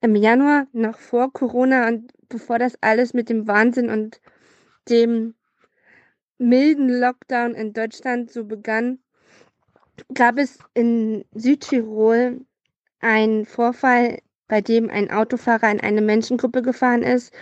im 0.00 0.14
Januar, 0.16 0.66
noch 0.72 0.98
vor 0.98 1.32
Corona 1.32 1.88
und 1.88 2.12
bevor 2.28 2.58
das 2.58 2.76
alles 2.82 3.14
mit 3.14 3.28
dem 3.28 3.46
Wahnsinn 3.48 3.88
und 3.90 4.20
dem 4.88 5.34
milden 6.38 6.88
Lockdown 6.88 7.54
in 7.54 7.72
Deutschland 7.72 8.30
so 8.30 8.44
begann, 8.44 8.98
gab 10.14 10.38
es 10.38 10.58
in 10.74 11.24
Südtirol 11.34 12.44
einen 13.00 13.46
Vorfall, 13.46 14.18
bei 14.48 14.60
dem 14.60 14.90
ein 14.90 15.10
Autofahrer 15.10 15.70
in 15.70 15.80
eine 15.80 16.02
Menschengruppe 16.02 16.62
gefahren 16.62 17.02
ist, 17.02 17.32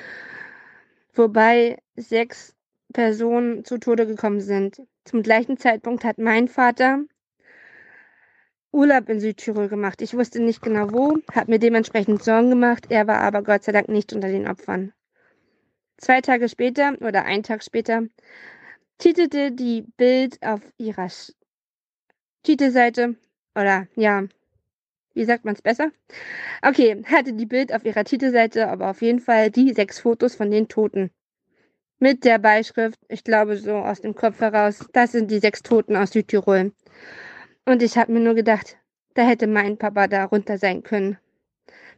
wobei 1.15 1.78
sechs 1.97 2.55
Personen 2.92 3.65
zu 3.65 3.78
Tode 3.78 4.07
gekommen 4.07 4.41
sind. 4.41 4.83
Zum 5.05 5.22
gleichen 5.22 5.58
Zeitpunkt 5.58 6.05
hat 6.05 6.18
mein 6.18 6.48
Vater 6.48 7.05
Urlaub 8.72 9.08
in 9.08 9.20
Südtirol 9.20 9.68
gemacht. 9.68 10.00
Ich 10.00 10.14
wusste 10.14 10.40
nicht 10.40 10.62
genau 10.62 10.92
wo, 10.92 11.18
habe 11.34 11.50
mir 11.50 11.58
dementsprechend 11.58 12.22
Sorgen 12.22 12.50
gemacht. 12.50 12.86
Er 12.89 13.06
war 13.06 13.18
aber 13.18 13.42
Gott 13.42 13.64
sei 13.64 13.72
Dank 13.72 13.89
nicht 13.89 14.12
unter 14.12 14.28
den 14.28 14.48
Opfern. 14.48 14.92
Zwei 15.98 16.20
Tage 16.20 16.48
später 16.48 16.97
oder 17.00 17.24
ein 17.24 17.42
Tag 17.42 17.62
später 17.62 18.05
titelte 18.98 19.52
die 19.52 19.82
Bild 19.97 20.42
auf 20.42 20.60
ihrer 20.78 21.08
Sch 21.08 21.32
Titelseite 22.44 23.16
oder 23.55 23.86
ja, 23.94 24.24
wie 25.14 25.24
sagt 25.24 25.44
man 25.44 25.55
es 25.55 25.62
besser? 25.62 25.92
Okay, 26.62 27.02
hatte 27.05 27.34
die 27.34 27.47
Bild 27.47 27.72
auf 27.74 27.84
ihrer 27.84 28.05
Titelseite 28.05 28.68
aber 28.68 28.90
auf 28.90 29.02
jeden 29.02 29.20
Fall 29.20 29.50
die 29.50 29.72
sechs 29.74 30.00
Fotos 30.00 30.34
von 30.34 30.50
den 30.50 30.68
Toten. 30.68 31.10
Mit 32.02 32.24
der 32.24 32.40
Beischrift, 32.40 32.98
ich 33.06 33.22
glaube 33.22 33.56
so 33.56 33.76
aus 33.76 34.00
dem 34.00 34.16
Kopf 34.16 34.40
heraus, 34.40 34.84
das 34.92 35.12
sind 35.12 35.31
die 35.31 35.39
sechs 35.39 35.62
Toten 35.62 35.94
aus 35.94 36.10
Südtirol. 36.10 36.72
Und 37.64 37.81
ich 37.81 37.97
habe 37.97 38.10
mir 38.10 38.18
nur 38.18 38.34
gedacht, 38.34 38.76
da 39.14 39.22
hätte 39.22 39.47
mein 39.47 39.78
Papa 39.78 40.08
da 40.08 40.24
runter 40.24 40.58
sein 40.58 40.82
können. 40.82 41.16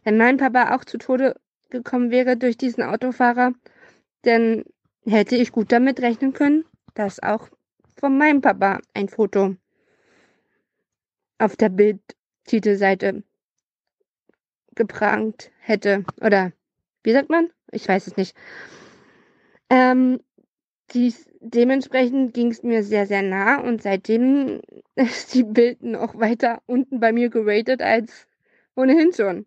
Wenn 0.02 0.18
mein 0.18 0.36
Papa 0.36 0.74
auch 0.74 0.84
zu 0.84 0.98
Tode 0.98 1.40
gekommen 1.70 2.10
wäre 2.10 2.36
durch 2.36 2.58
diesen 2.58 2.82
Autofahrer, 2.82 3.54
dann 4.20 4.64
hätte 5.06 5.36
ich 5.36 5.52
gut 5.52 5.72
damit 5.72 6.02
rechnen 6.02 6.34
können, 6.34 6.66
dass 6.92 7.22
auch 7.22 7.48
von 7.98 8.18
meinem 8.18 8.42
Papa 8.42 8.80
ein 8.92 9.08
Foto 9.08 9.56
auf 11.38 11.56
der 11.56 11.70
Bildtitelseite 11.70 13.22
geprangt 14.74 15.50
hätte. 15.60 16.04
Oder 16.20 16.52
wie 17.04 17.12
sagt 17.12 17.30
man? 17.30 17.48
Ich 17.70 17.88
weiß 17.88 18.06
es 18.06 18.18
nicht. 18.18 18.36
Ähm, 19.70 20.20
dies, 20.92 21.28
dementsprechend 21.40 22.34
ging 22.34 22.50
es 22.50 22.62
mir 22.62 22.82
sehr, 22.82 23.06
sehr 23.06 23.22
nah 23.22 23.60
und 23.60 23.82
seitdem 23.82 24.60
ist 24.94 25.34
die 25.34 25.44
Bild 25.44 25.82
noch 25.82 26.18
weiter 26.18 26.62
unten 26.66 27.00
bei 27.00 27.12
mir 27.12 27.30
geratet 27.30 27.82
als 27.82 28.26
ohnehin 28.76 29.12
schon. 29.12 29.46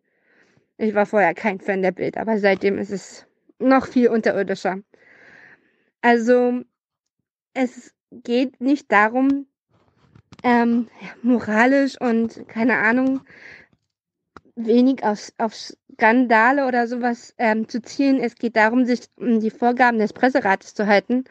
Ich 0.78 0.94
war 0.94 1.06
vorher 1.06 1.34
kein 1.34 1.60
Fan 1.60 1.82
der 1.82 1.92
Bild, 1.92 2.18
aber 2.18 2.38
seitdem 2.38 2.78
ist 2.78 2.92
es 2.92 3.26
noch 3.60 3.88
viel 3.88 4.10
unterirdischer. 4.10 4.80
Also 6.02 6.62
es 7.54 7.94
geht 8.12 8.62
nicht 8.62 8.92
darum, 8.92 9.48
ähm, 10.44 10.88
moralisch 11.24 12.00
und 12.00 12.48
keine 12.48 12.78
Ahnung, 12.78 13.22
wenig 14.58 15.04
auf, 15.04 15.32
auf 15.38 15.54
Skandale 15.56 16.68
oder 16.68 16.88
sowas 16.88 17.34
ähm, 17.38 17.70
zu 17.70 17.82
zielen. 17.82 18.20
Es 18.20 18.36
geht 18.36 18.56
darum, 18.56 18.86
sich 18.86 19.08
um 19.16 19.40
die 19.40 19.52
Vorgaben 19.52 20.00
des 20.00 20.14
Presserates 20.14 20.74
zu 20.74 20.88
halten. 20.88 21.24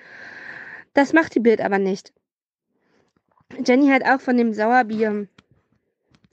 Das 0.95 1.13
macht 1.13 1.35
die 1.35 1.41
Bild 1.41 1.61
aber 1.61 1.79
nicht. 1.79 2.13
Jenny 3.65 3.89
hat 3.89 4.05
auch 4.05 4.21
von 4.21 4.37
dem 4.37 4.55
Sauerbier, 4.55 5.29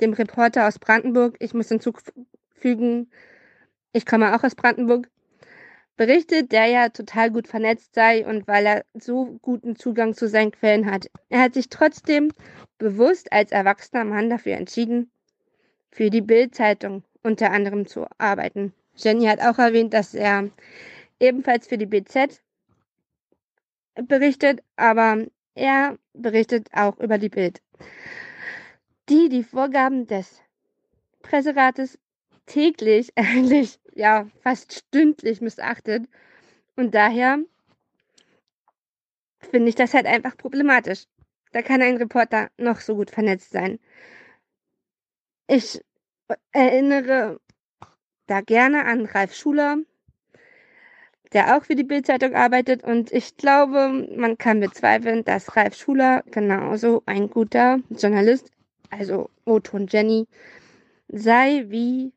dem 0.02 0.14
Reporter 0.14 0.68
aus 0.68 0.80
Brandenburg, 0.80 1.36
ich 1.40 1.54
muss 1.54 1.70
hinzufügen, 1.70 3.12
ich 3.92 4.06
komme 4.06 4.36
auch 4.36 4.44
aus 4.44 4.56
Brandenburg, 4.56 5.10
berichtet, 5.96 6.52
der 6.52 6.66
ja 6.66 6.90
total 6.90 7.30
gut 7.30 7.48
vernetzt 7.48 7.94
sei 7.94 8.26
und 8.26 8.48
weil 8.48 8.66
er 8.66 8.86
so 8.94 9.38
guten 9.42 9.76
Zugang 9.76 10.16
zu 10.16 10.28
seinen 10.28 10.52
Quellen 10.52 10.90
hat. 10.90 11.08
Er 11.30 11.42
hat 11.42 11.54
sich 11.54 11.70
trotzdem 11.70 12.32
bewusst 12.80 13.32
als 13.32 13.52
erwachsener 13.52 14.04
Mann 14.04 14.30
dafür 14.30 14.54
entschieden, 14.54 15.12
für 15.94 16.10
die 16.10 16.22
Bild-Zeitung 16.22 17.04
unter 17.22 17.52
anderem 17.52 17.86
zu 17.86 18.08
arbeiten. 18.18 18.74
Jenny 18.96 19.26
hat 19.26 19.40
auch 19.40 19.60
erwähnt, 19.60 19.94
dass 19.94 20.14
er 20.14 20.50
ebenfalls 21.20 21.68
für 21.68 21.78
die 21.78 21.86
BZ 21.86 22.42
berichtet, 24.08 24.64
aber 24.76 25.26
er 25.54 25.98
berichtet 26.14 26.68
auch 26.74 27.00
über 27.00 27.20
die 27.20 27.30
Bild, 27.30 27.62
die 29.10 29.30
die 29.30 29.44
Vorgaben 29.44 30.08
des 30.08 30.42
Presserates 31.22 32.00
täglich, 32.48 33.12
eigentlich 33.16 33.80
ja 33.94 34.28
fast 34.42 34.74
stündlich 34.74 35.42
missachtet 35.42 36.08
und 36.76 36.96
daher 36.96 37.38
finde 39.40 39.70
ich 39.70 39.76
das 39.76 39.94
halt 39.94 40.08
einfach 40.08 40.36
problematisch. 40.38 41.06
Da 41.52 41.62
kann 41.62 41.84
ein 41.84 41.98
Reporter 41.98 42.50
noch 42.58 42.80
so 42.80 42.96
gut 42.96 43.12
vernetzt 43.12 43.52
sein. 43.52 43.80
Ich 45.56 45.80
erinnere 46.52 47.40
da 48.26 48.42
gerne 48.42 48.86
an 48.86 49.06
Ralf 49.06 49.36
Schuler, 49.36 49.78
der 51.32 51.56
auch 51.56 51.66
für 51.66 51.76
die 51.76 51.84
Bildzeitung 51.84 52.34
arbeitet. 52.34 52.84
Und 52.84 53.12
ich 53.12 53.38
glaube, 53.38 54.08
man 54.18 54.40
kann 54.40 54.62
bezweifeln, 54.62 55.24
dass 55.24 55.56
Ralf 55.56 55.76
Schuler 55.76 56.24
genauso 56.32 57.04
ein 57.06 57.30
guter 57.30 57.82
Journalist, 57.92 58.50
also 58.90 59.30
Otto 59.46 59.78
und 59.78 59.94
Jenny, 59.94 60.26
sei 61.08 61.66
wie 61.68 62.14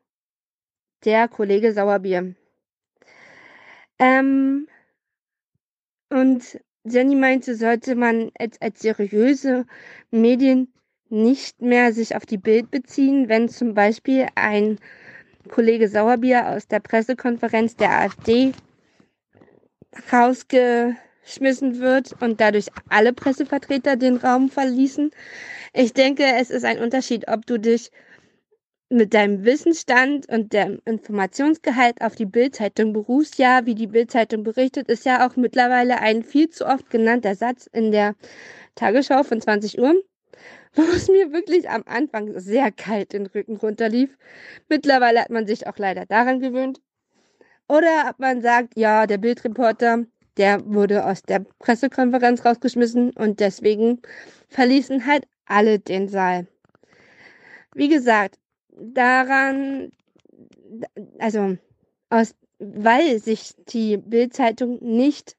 der 1.04 1.28
Kollege 1.28 1.74
Sauerbier. 1.74 2.34
Ähm, 3.98 4.66
und 6.08 6.58
Jenny 6.84 7.16
meinte, 7.16 7.54
sollte 7.54 7.96
man 7.96 8.30
als, 8.38 8.58
als 8.62 8.80
seriöse 8.80 9.66
Medien 10.10 10.72
nicht 11.08 11.60
mehr 11.62 11.92
sich 11.92 12.16
auf 12.16 12.26
die 12.26 12.38
Bild 12.38 12.70
beziehen, 12.70 13.28
wenn 13.28 13.48
zum 13.48 13.74
Beispiel 13.74 14.26
ein 14.34 14.78
Kollege 15.48 15.88
Sauerbier 15.88 16.48
aus 16.48 16.66
der 16.66 16.80
Pressekonferenz 16.80 17.76
der 17.76 17.92
AfD 17.92 18.52
rausgeschmissen 20.12 21.78
wird 21.78 22.20
und 22.20 22.40
dadurch 22.40 22.66
alle 22.88 23.12
Pressevertreter 23.12 23.96
den 23.96 24.16
Raum 24.16 24.48
verließen. 24.50 25.10
Ich 25.72 25.92
denke, 25.92 26.24
es 26.38 26.50
ist 26.50 26.64
ein 26.64 26.78
Unterschied, 26.78 27.28
ob 27.28 27.46
du 27.46 27.58
dich 27.58 27.90
mit 28.88 29.14
deinem 29.14 29.44
Wissensstand 29.44 30.28
und 30.28 30.52
dem 30.52 30.80
Informationsgehalt 30.84 32.00
auf 32.02 32.14
die 32.14 32.26
Bildzeitung 32.26 32.92
berufst. 32.92 33.36
Ja, 33.38 33.66
wie 33.66 33.74
die 33.74 33.88
Bildzeitung 33.88 34.44
berichtet, 34.44 34.88
ist 34.88 35.04
ja 35.04 35.26
auch 35.26 35.36
mittlerweile 35.36 35.98
ein 35.98 36.22
viel 36.22 36.50
zu 36.50 36.66
oft 36.66 36.88
genannter 36.90 37.34
Satz 37.34 37.68
in 37.72 37.90
der 37.90 38.14
Tagesschau 38.76 39.24
von 39.24 39.40
20 39.40 39.78
Uhr 39.80 39.94
wo 40.76 40.82
es 40.82 41.08
mir 41.08 41.32
wirklich 41.32 41.68
am 41.68 41.82
Anfang 41.86 42.38
sehr 42.38 42.70
kalt 42.70 43.12
den 43.12 43.26
Rücken 43.26 43.56
runterlief. 43.56 44.16
Mittlerweile 44.68 45.22
hat 45.22 45.30
man 45.30 45.46
sich 45.46 45.66
auch 45.66 45.78
leider 45.78 46.06
daran 46.06 46.40
gewöhnt. 46.40 46.80
Oder 47.68 48.06
ob 48.10 48.18
man 48.18 48.42
sagt, 48.42 48.76
ja, 48.76 49.06
der 49.06 49.18
Bildreporter, 49.18 50.04
der 50.36 50.64
wurde 50.66 51.04
aus 51.04 51.22
der 51.22 51.40
Pressekonferenz 51.58 52.44
rausgeschmissen 52.44 53.10
und 53.12 53.40
deswegen 53.40 54.02
verließen 54.48 55.06
halt 55.06 55.26
alle 55.46 55.78
den 55.78 56.08
Saal. 56.08 56.46
Wie 57.74 57.88
gesagt, 57.88 58.38
daran, 58.70 59.90
also 61.18 61.56
aus, 62.10 62.34
weil 62.58 63.18
sich 63.18 63.54
die 63.68 63.96
Bildzeitung 63.96 64.78
nicht 64.82 65.36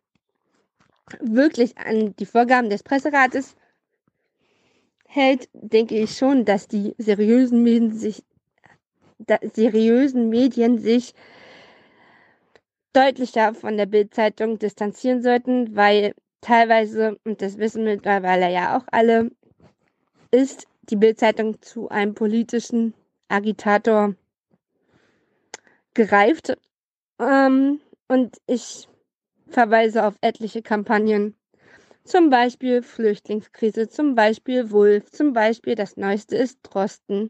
wirklich 1.20 1.78
an 1.78 2.16
die 2.18 2.26
Vorgaben 2.26 2.70
des 2.70 2.84
Presserates 2.84 3.56
hält, 5.08 5.50
denke 5.54 5.96
ich 5.96 6.16
schon, 6.16 6.46
dass 6.46 6.68
die 6.68 6.94
seriösen 6.98 7.64
Medien 7.64 7.94
sich, 7.94 8.24
seriösen 9.54 10.30
Medien 10.30 10.78
sich 10.78 11.16
deutlicher 12.94 13.54
von 13.56 13.78
der 13.78 13.86
Bildzeitung 13.86 14.60
distanzieren 14.60 15.24
sollten, 15.24 15.76
weil 15.76 16.14
teilweise, 16.42 17.18
und 17.24 17.42
das 17.42 17.58
wissen 17.58 17.84
mittlerweile 17.84 18.52
ja 18.52 18.78
auch 18.78 18.86
alle, 18.92 19.32
ist 20.32 20.68
die 20.90 20.96
Bildzeitung 20.96 21.62
zu 21.62 21.90
einem 21.90 22.14
politischen 22.14 22.94
Agitator 23.28 24.16
gereift. 25.94 26.58
Ähm, 27.20 27.82
und 28.08 28.38
ich 28.46 28.88
verweise 29.48 30.06
auf 30.06 30.16
etliche 30.22 30.62
Kampagnen 30.62 31.36
zum 32.08 32.30
Beispiel 32.30 32.82
Flüchtlingskrise, 32.82 33.90
zum 33.90 34.16
Beispiel 34.16 34.72
Wulf, 34.72 35.12
zum 35.12 35.34
Beispiel 35.34 35.76
das 35.76 35.98
Neueste 35.98 36.36
ist 36.36 36.60
Drosten. 36.64 37.30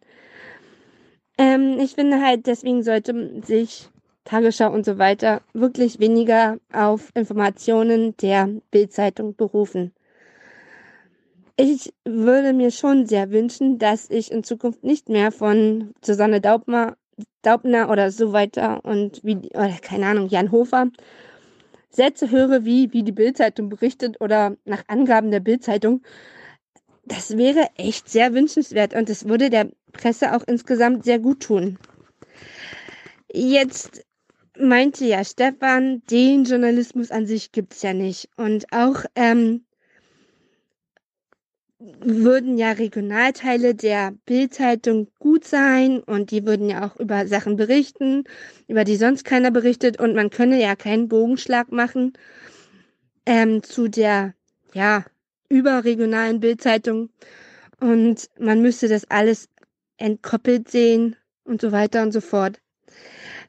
Ähm, 1.37 1.77
ich 1.79 1.95
finde 1.95 2.21
halt, 2.21 2.47
deswegen 2.47 2.83
sollte 2.83 3.41
sich 3.43 3.89
Tagesschau 4.23 4.71
und 4.71 4.85
so 4.85 4.97
weiter 4.97 5.41
wirklich 5.53 5.99
weniger 5.99 6.59
auf 6.73 7.11
Informationen 7.15 8.15
der 8.17 8.49
Bildzeitung 8.71 9.35
berufen. 9.35 9.93
Ich 11.55 11.93
würde 12.05 12.53
mir 12.53 12.71
schon 12.71 13.07
sehr 13.07 13.31
wünschen, 13.31 13.79
dass 13.79 14.09
ich 14.09 14.31
in 14.31 14.43
Zukunft 14.43 14.83
nicht 14.83 15.09
mehr 15.09 15.31
von 15.31 15.93
Susanne 16.03 16.39
Daubner 16.39 16.97
Daubner 17.41 17.89
oder 17.89 18.11
so 18.11 18.31
weiter 18.33 18.83
und 18.85 19.23
wie, 19.23 19.37
oder 19.53 19.75
keine 19.81 20.05
Ahnung, 20.05 20.27
Jan 20.27 20.51
Hofer 20.51 20.87
Sätze 21.89 22.31
höre, 22.31 22.65
wie, 22.65 22.93
wie 22.93 23.03
die 23.03 23.11
Bildzeitung 23.11 23.69
berichtet 23.69 24.21
oder 24.21 24.57
nach 24.65 24.83
Angaben 24.87 25.31
der 25.31 25.39
Bildzeitung, 25.39 26.01
das 27.05 27.37
wäre 27.37 27.69
echt 27.77 28.09
sehr 28.09 28.33
wünschenswert 28.33 28.93
und 28.93 29.09
es 29.09 29.27
würde 29.27 29.49
der 29.49 29.71
Presse 29.93 30.35
auch 30.35 30.43
insgesamt 30.45 31.05
sehr 31.05 31.19
gut 31.19 31.41
tun. 31.41 31.79
Jetzt 33.31 34.05
meinte 34.59 35.05
ja 35.05 35.23
Stefan, 35.23 36.01
den 36.09 36.43
Journalismus 36.43 37.11
an 37.11 37.25
sich 37.25 37.51
gibt 37.51 37.73
es 37.73 37.81
ja 37.81 37.93
nicht. 37.93 38.29
Und 38.37 38.71
auch 38.73 39.05
ähm, 39.15 39.65
würden 41.79 42.57
ja 42.57 42.71
Regionalteile 42.71 43.75
der 43.75 44.13
Bildzeitung 44.25 45.07
gut 45.19 45.45
sein 45.45 46.01
und 46.01 46.31
die 46.31 46.45
würden 46.45 46.69
ja 46.69 46.87
auch 46.87 46.95
über 46.99 47.27
Sachen 47.27 47.55
berichten, 47.55 48.23
über 48.67 48.83
die 48.83 48.95
sonst 48.95 49.25
keiner 49.25 49.51
berichtet 49.51 49.99
und 49.99 50.15
man 50.15 50.29
könne 50.29 50.59
ja 50.61 50.75
keinen 50.75 51.07
Bogenschlag 51.07 51.71
machen 51.71 52.13
ähm, 53.25 53.61
zu 53.61 53.87
der 53.89 54.33
ja 54.73 55.05
überregionalen 55.49 56.39
Bildzeitung 56.39 57.09
und 57.79 58.27
man 58.39 58.61
müsste 58.61 58.87
das 58.87 59.09
alles 59.09 59.47
entkoppelt 59.97 60.69
sehen 60.69 61.15
und 61.43 61.61
so 61.61 61.71
weiter 61.71 62.01
und 62.01 62.11
so 62.11 62.21
fort. 62.21 62.59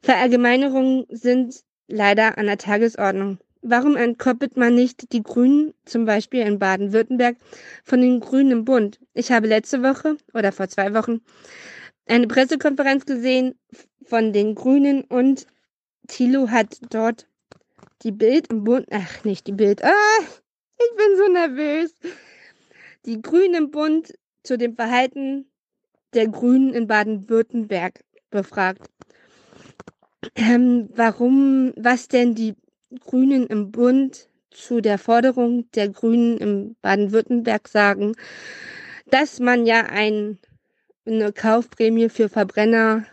Verallgemeinerungen 0.02 1.06
sind 1.08 1.62
leider 1.88 2.36
an 2.36 2.46
der 2.46 2.58
Tagesordnung. 2.58 3.38
Warum 3.70 3.96
entkoppelt 3.96 4.56
man 4.56 4.74
nicht 4.74 5.12
die 5.12 5.22
Grünen, 5.22 5.74
zum 5.84 6.06
Beispiel 6.06 6.40
in 6.40 6.58
Baden-Württemberg, 6.58 7.36
von 7.84 8.00
den 8.00 8.20
Grünen 8.20 8.50
im 8.50 8.64
Bund? 8.64 8.98
Ich 9.12 9.30
habe 9.30 9.46
letzte 9.46 9.82
Woche 9.82 10.16
oder 10.32 10.52
vor 10.52 10.68
zwei 10.68 10.94
Wochen 10.94 11.20
eine 12.06 12.26
Pressekonferenz 12.26 13.04
gesehen 13.04 13.58
von 14.06 14.32
den 14.32 14.54
Grünen 14.54 15.02
und 15.02 15.46
Thilo 16.06 16.48
hat 16.48 16.78
dort 16.88 17.26
die 18.04 18.12
Bild 18.12 18.50
im 18.50 18.64
Bund, 18.64 18.86
ach 18.90 19.24
nicht 19.24 19.46
die 19.46 19.52
Bild, 19.52 19.84
ah, 19.84 20.20
ich 20.78 20.96
bin 20.96 21.16
so 21.18 21.30
nervös. 21.30 21.94
Die 23.04 23.20
Grünen 23.20 23.54
im 23.54 23.70
Bund 23.70 24.14
zu 24.44 24.56
dem 24.56 24.76
Verhalten 24.76 25.44
der 26.14 26.28
Grünen 26.28 26.72
in 26.72 26.86
Baden-Württemberg 26.86 28.02
befragt. 28.30 28.88
Ähm, 30.36 30.88
warum, 30.94 31.74
was 31.76 32.08
denn 32.08 32.34
die 32.34 32.54
Grünen 33.00 33.46
im 33.46 33.70
Bund 33.70 34.28
zu 34.50 34.80
der 34.80 34.98
Forderung 34.98 35.70
der 35.72 35.88
Grünen 35.88 36.38
im 36.38 36.76
Baden-Württemberg 36.80 37.68
sagen, 37.68 38.14
dass 39.06 39.40
man 39.40 39.66
ja 39.66 39.82
ein, 39.84 40.38
eine 41.06 41.32
Kaufprämie 41.32 42.08
für 42.08 42.28
Verbrenner 42.28 43.06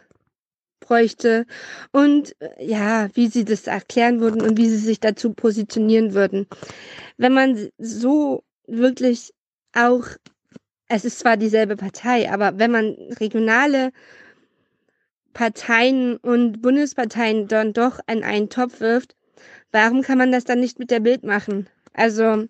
bräuchte 0.80 1.46
und 1.92 2.36
äh, 2.40 2.66
ja, 2.66 3.10
wie 3.14 3.28
sie 3.28 3.44
das 3.44 3.68
erklären 3.68 4.20
würden 4.20 4.42
und 4.42 4.58
wie 4.58 4.70
sie 4.70 4.78
sich 4.78 5.00
dazu 5.00 5.34
positionieren 5.34 6.14
würden. 6.14 6.48
Wenn 7.18 7.34
man 7.34 7.70
so 7.78 8.44
wirklich 8.68 9.34
auch, 9.74 10.06
es 10.88 11.06
ist 11.06 11.20
zwar 11.20 11.38
dieselbe 11.38 11.76
Partei, 11.76 12.32
aber 12.32 12.60
wenn 12.60 12.72
man 12.72 12.96
regionale 13.20 13.92
Parteien 15.34 16.18
und 16.18 16.62
Bundesparteien 16.62 17.48
dann 17.48 17.74
doch 17.74 18.00
an 18.08 18.24
einen 18.24 18.50
Topf 18.50 18.80
wirft, 18.80 19.16
Warum 19.72 20.02
kann 20.02 20.18
man 20.18 20.32
das 20.32 20.46
dann 20.46 20.60
nicht 20.60 20.80
mit 20.80 20.92
der 20.92 21.00
Bild 21.00 21.24
machen? 21.24 21.68
Also, 21.94 22.48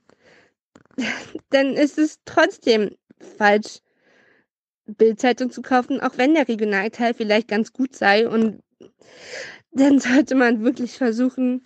dann 1.49 1.73
ist 1.73 1.97
es 1.97 2.19
trotzdem 2.25 2.95
falsch, 3.37 3.79
Bildzeitung 4.85 5.49
zu 5.49 5.61
kaufen, 5.61 5.99
auch 5.99 6.17
wenn 6.17 6.35
der 6.35 6.47
Regionalteil 6.47 7.13
vielleicht 7.13 7.47
ganz 7.47 7.73
gut 7.73 7.95
sei. 7.95 8.27
Und 8.27 8.61
dann 9.71 9.99
sollte 9.99 10.35
man 10.35 10.63
wirklich 10.63 10.97
versuchen, 10.97 11.65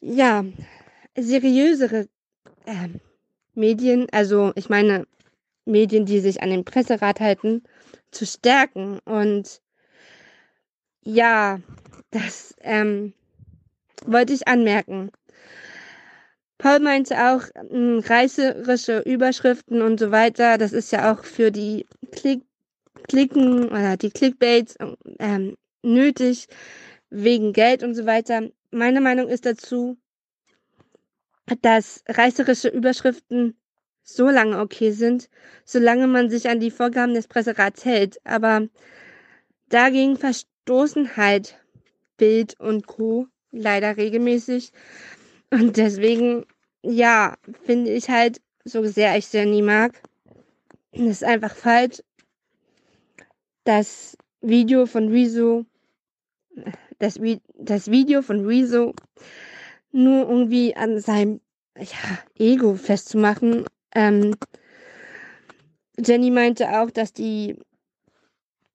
ja, 0.00 0.44
seriösere 1.16 2.08
äh, 2.66 2.88
Medien, 3.54 4.06
also 4.12 4.52
ich 4.56 4.68
meine 4.68 5.06
Medien, 5.64 6.04
die 6.06 6.20
sich 6.20 6.42
an 6.42 6.50
den 6.50 6.64
Presserat 6.64 7.20
halten, 7.20 7.62
zu 8.10 8.26
stärken. 8.26 8.98
Und 9.04 9.62
ja, 11.02 11.60
das 12.10 12.54
ähm, 12.60 13.14
wollte 14.06 14.32
ich 14.32 14.48
anmerken. 14.48 15.10
Paul 16.58 16.80
meinte 16.80 17.14
auch, 17.16 17.42
ähm, 17.70 18.00
reißerische 18.04 19.00
Überschriften 19.00 19.82
und 19.82 19.98
so 19.98 20.10
weiter, 20.10 20.56
das 20.56 20.72
ist 20.72 20.92
ja 20.92 21.12
auch 21.12 21.24
für 21.24 21.50
die 21.50 21.86
Klick, 22.12 22.42
Klicken 23.08 23.66
oder 23.66 23.96
die 23.96 24.10
Clickbaits 24.10 24.76
ähm, 25.18 25.56
nötig, 25.82 26.48
wegen 27.10 27.52
Geld 27.52 27.82
und 27.82 27.94
so 27.94 28.06
weiter. 28.06 28.48
Meine 28.70 29.00
Meinung 29.00 29.28
ist 29.28 29.46
dazu, 29.46 29.96
dass 31.62 32.02
reißerische 32.08 32.68
Überschriften 32.68 33.56
so 34.02 34.28
lange 34.28 34.58
okay 34.60 34.90
sind, 34.92 35.28
solange 35.64 36.06
man 36.06 36.28
sich 36.28 36.48
an 36.48 36.60
die 36.60 36.70
Vorgaben 36.70 37.14
des 37.14 37.28
Presserats 37.28 37.84
hält. 37.84 38.18
Aber 38.24 38.68
dagegen 39.68 40.16
verstoßen 40.16 41.16
halt 41.16 41.58
Bild 42.16 42.58
und 42.60 42.86
Co 42.86 43.28
leider 43.54 43.96
regelmäßig. 43.96 44.72
Und 45.50 45.76
deswegen, 45.76 46.44
ja, 46.82 47.36
finde 47.64 47.92
ich 47.92 48.08
halt, 48.08 48.40
so 48.64 48.84
sehr 48.84 49.16
ich 49.16 49.32
Jenny 49.32 49.62
mag, 49.62 50.00
ist 50.92 51.24
einfach 51.24 51.54
falsch, 51.54 52.02
das 53.64 54.16
Video 54.40 54.86
von 54.86 55.08
Rezo, 55.08 55.64
das, 56.98 57.18
das 57.54 57.90
Video 57.90 58.22
von 58.22 58.46
Rezo 58.46 58.94
nur 59.92 60.28
irgendwie 60.28 60.76
an 60.76 61.00
seinem 61.00 61.40
ja, 61.78 62.18
Ego 62.38 62.74
festzumachen. 62.74 63.64
Ähm, 63.94 64.34
Jenny 65.98 66.30
meinte 66.30 66.80
auch, 66.80 66.90
dass 66.90 67.12
die 67.12 67.56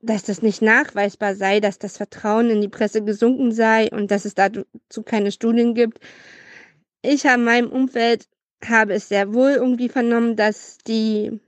dass 0.01 0.23
das 0.23 0.41
nicht 0.41 0.61
nachweisbar 0.61 1.35
sei, 1.35 1.59
dass 1.59 1.77
das 1.77 1.97
Vertrauen 1.97 2.49
in 2.49 2.61
die 2.61 2.69
Presse 2.69 3.03
gesunken 3.03 3.51
sei 3.51 3.89
und 3.91 4.11
dass 4.11 4.25
es 4.25 4.33
dazu 4.33 4.65
keine 5.03 5.31
Studien 5.31 5.73
gibt. 5.73 5.99
Ich 7.01 7.25
habe 7.25 7.39
in 7.39 7.45
meinem 7.45 7.69
Umfeld 7.69 8.27
habe 8.63 8.93
es 8.93 9.09
sehr 9.09 9.33
wohl 9.33 9.51
irgendwie 9.51 9.89
vernommen, 9.89 10.35
dass 10.35 10.77
die 10.79 11.39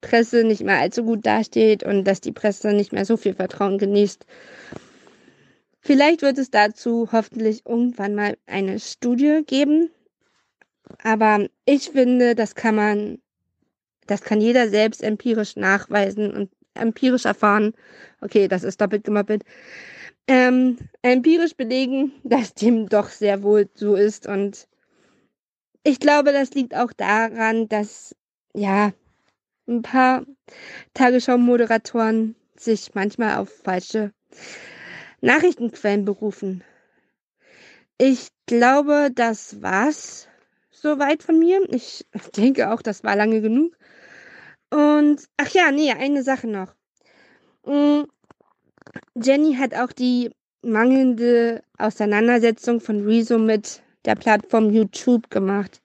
Presse 0.00 0.44
nicht 0.44 0.62
mehr 0.62 0.78
allzu 0.78 1.04
gut 1.04 1.26
dasteht 1.26 1.82
und 1.82 2.04
dass 2.04 2.20
die 2.20 2.32
Presse 2.32 2.72
nicht 2.72 2.92
mehr 2.92 3.04
so 3.04 3.16
viel 3.16 3.34
Vertrauen 3.34 3.78
genießt. 3.78 4.24
Vielleicht 5.80 6.22
wird 6.22 6.38
es 6.38 6.50
dazu 6.50 7.08
hoffentlich 7.12 7.66
irgendwann 7.66 8.14
mal 8.14 8.36
eine 8.46 8.78
Studie 8.78 9.42
geben. 9.46 9.90
Aber 11.02 11.46
ich 11.64 11.90
finde, 11.90 12.34
das 12.34 12.54
kann 12.54 12.74
man, 12.74 13.18
das 14.06 14.22
kann 14.22 14.40
jeder 14.40 14.68
selbst 14.68 15.02
empirisch 15.02 15.56
nachweisen 15.56 16.32
und 16.32 16.50
empirisch 16.74 17.24
erfahren, 17.24 17.74
okay, 18.20 18.48
das 18.48 18.64
ist 18.64 18.80
doppelt 18.80 19.04
gemoppelt, 19.04 19.44
ähm, 20.26 20.76
empirisch 21.02 21.54
belegen, 21.56 22.12
dass 22.24 22.54
dem 22.54 22.88
doch 22.88 23.08
sehr 23.08 23.42
wohl 23.42 23.68
so 23.74 23.94
ist. 23.94 24.26
Und 24.26 24.68
ich 25.82 25.98
glaube, 26.00 26.32
das 26.32 26.52
liegt 26.52 26.74
auch 26.74 26.92
daran, 26.92 27.68
dass, 27.68 28.14
ja, 28.54 28.92
ein 29.68 29.82
paar 29.82 30.24
Tagesschau-Moderatoren 30.94 32.34
sich 32.56 32.94
manchmal 32.94 33.38
auf 33.38 33.50
falsche 33.50 34.12
Nachrichtenquellen 35.20 36.04
berufen. 36.04 36.64
Ich 37.98 38.28
glaube, 38.46 39.10
das 39.14 39.62
war's 39.62 40.28
soweit 40.70 41.22
von 41.22 41.38
mir. 41.38 41.62
Ich 41.72 42.06
denke 42.36 42.72
auch, 42.72 42.82
das 42.82 43.04
war 43.04 43.16
lange 43.16 43.40
genug. 43.40 43.76
Und, 44.70 45.28
ach 45.36 45.48
ja, 45.48 45.70
nee, 45.70 45.92
eine 45.92 46.22
Sache 46.22 46.46
noch. 46.46 46.74
Mm, 47.64 48.04
Jenny 49.14 49.54
hat 49.56 49.74
auch 49.74 49.92
die 49.92 50.30
mangelnde 50.62 51.62
Auseinandersetzung 51.78 52.80
von 52.80 53.04
Rezo 53.04 53.38
mit 53.38 53.82
der 54.04 54.14
Plattform 54.14 54.70
YouTube 54.70 55.30
gemacht. 55.30 55.80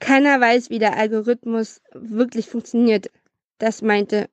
Keiner 0.00 0.40
weiß, 0.40 0.70
wie 0.70 0.78
der 0.78 0.96
Algorithmus 0.96 1.80
wirklich 1.92 2.48
funktioniert. 2.48 3.10
Das 3.58 3.82
meinte 3.82 4.28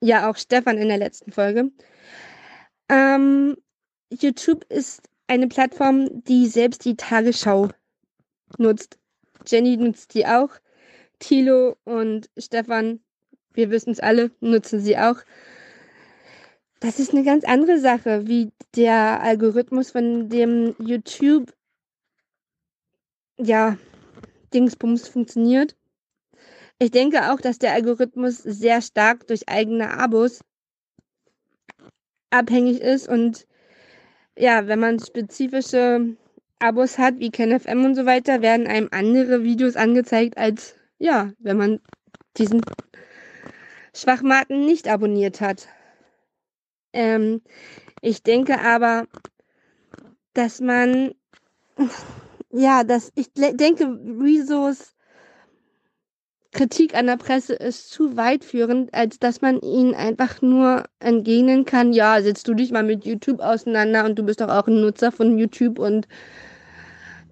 ja 0.00 0.28
auch 0.28 0.36
Stefan 0.36 0.78
in 0.78 0.88
der 0.88 0.98
letzten 0.98 1.30
Folge. 1.30 1.70
Ähm, 2.88 3.56
YouTube 4.10 4.64
ist 4.68 5.08
eine 5.28 5.48
Plattform, 5.48 6.24
die 6.24 6.46
selbst 6.46 6.84
die 6.84 6.96
Tagesschau 6.96 7.68
nutzt. 8.58 8.98
Jenny 9.46 9.76
nutzt 9.76 10.14
die 10.14 10.26
auch. 10.26 10.50
Thilo 11.22 11.76
und 11.84 12.28
Stefan, 12.36 13.00
wir 13.54 13.70
wissen 13.70 13.90
es 13.90 14.00
alle, 14.00 14.32
nutzen 14.40 14.80
sie 14.80 14.98
auch. 14.98 15.16
Das 16.80 16.98
ist 16.98 17.12
eine 17.12 17.22
ganz 17.22 17.44
andere 17.44 17.78
Sache, 17.78 18.26
wie 18.26 18.50
der 18.74 19.22
Algorithmus 19.22 19.92
von 19.92 20.28
dem 20.28 20.74
YouTube, 20.80 21.54
ja, 23.38 23.78
Dingsbums 24.52 25.06
funktioniert. 25.06 25.76
Ich 26.80 26.90
denke 26.90 27.30
auch, 27.30 27.40
dass 27.40 27.60
der 27.60 27.72
Algorithmus 27.72 28.38
sehr 28.38 28.82
stark 28.82 29.28
durch 29.28 29.48
eigene 29.48 29.96
Abos 29.96 30.40
abhängig 32.30 32.80
ist 32.80 33.08
und 33.08 33.46
ja, 34.36 34.66
wenn 34.66 34.80
man 34.80 34.98
spezifische 34.98 36.16
Abos 36.58 36.98
hat, 36.98 37.20
wie 37.20 37.30
KenFM 37.30 37.84
und 37.84 37.94
so 37.94 38.06
weiter, 38.06 38.42
werden 38.42 38.66
einem 38.66 38.88
andere 38.90 39.44
Videos 39.44 39.76
angezeigt, 39.76 40.36
als 40.36 40.74
ja, 41.02 41.32
wenn 41.40 41.56
man 41.56 41.80
diesen 42.36 42.62
Schwachmaten 43.92 44.64
nicht 44.64 44.88
abonniert 44.88 45.40
hat. 45.40 45.66
Ähm, 46.92 47.42
ich 48.00 48.22
denke 48.22 48.60
aber, 48.60 49.08
dass 50.32 50.60
man, 50.60 51.12
ja, 52.50 52.84
dass 52.84 53.10
ich 53.16 53.32
denke, 53.34 53.84
Rezos 54.20 54.94
Kritik 56.52 56.94
an 56.94 57.06
der 57.06 57.16
Presse 57.16 57.54
ist 57.54 57.90
zu 57.90 58.16
weitführend, 58.16 58.94
als 58.94 59.18
dass 59.18 59.40
man 59.40 59.60
ihnen 59.60 59.94
einfach 59.94 60.40
nur 60.40 60.84
entgegnen 61.00 61.64
kann, 61.64 61.92
ja, 61.92 62.22
setzt 62.22 62.46
du 62.46 62.54
dich 62.54 62.70
mal 62.70 62.84
mit 62.84 63.04
YouTube 63.06 63.40
auseinander 63.40 64.04
und 64.04 64.18
du 64.18 64.22
bist 64.22 64.40
doch 64.40 64.50
auch 64.50 64.68
ein 64.68 64.80
Nutzer 64.80 65.10
von 65.10 65.36
YouTube 65.36 65.78
und 65.80 66.06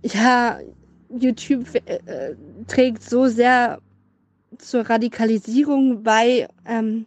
ja, 0.03 0.59
YouTube 1.11 1.75
äh, 1.75 2.35
trägt 2.67 3.03
so 3.03 3.27
sehr 3.27 3.81
zur 4.59 4.89
Radikalisierung 4.89 6.03
bei 6.03 6.49
ähm, 6.67 7.07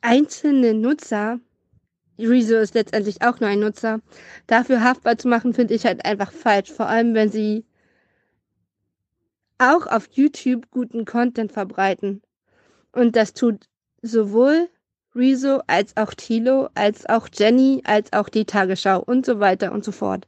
einzelne 0.00 0.74
Nutzer, 0.74 1.38
Rezo 2.18 2.56
ist 2.56 2.74
letztendlich 2.74 3.22
auch 3.22 3.40
nur 3.40 3.48
ein 3.48 3.60
Nutzer, 3.60 4.00
dafür 4.46 4.82
haftbar 4.82 5.18
zu 5.18 5.28
machen, 5.28 5.54
finde 5.54 5.74
ich 5.74 5.84
halt 5.84 6.04
einfach 6.04 6.32
falsch. 6.32 6.70
Vor 6.70 6.86
allem, 6.86 7.14
wenn 7.14 7.30
sie 7.30 7.64
auch 9.58 9.86
auf 9.86 10.08
YouTube 10.12 10.70
guten 10.70 11.04
Content 11.04 11.52
verbreiten. 11.52 12.22
Und 12.92 13.16
das 13.16 13.32
tut 13.32 13.68
sowohl 14.02 14.68
Rezo 15.14 15.62
als 15.66 15.96
auch 15.96 16.14
Tilo, 16.14 16.68
als 16.74 17.08
auch 17.08 17.28
Jenny, 17.32 17.82
als 17.84 18.12
auch 18.12 18.28
die 18.28 18.44
Tagesschau 18.44 19.00
und 19.00 19.24
so 19.24 19.40
weiter 19.40 19.72
und 19.72 19.84
so 19.84 19.92
fort. 19.92 20.26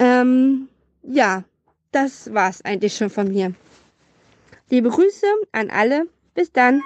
Ähm, 0.00 0.68
ja, 1.02 1.44
das 1.92 2.32
war's 2.32 2.64
eigentlich 2.64 2.94
schon 2.94 3.10
von 3.10 3.30
mir. 3.30 3.54
Liebe 4.70 4.88
Grüße 4.88 5.26
an 5.52 5.68
alle. 5.68 6.06
Bis 6.34 6.50
dann. 6.52 6.80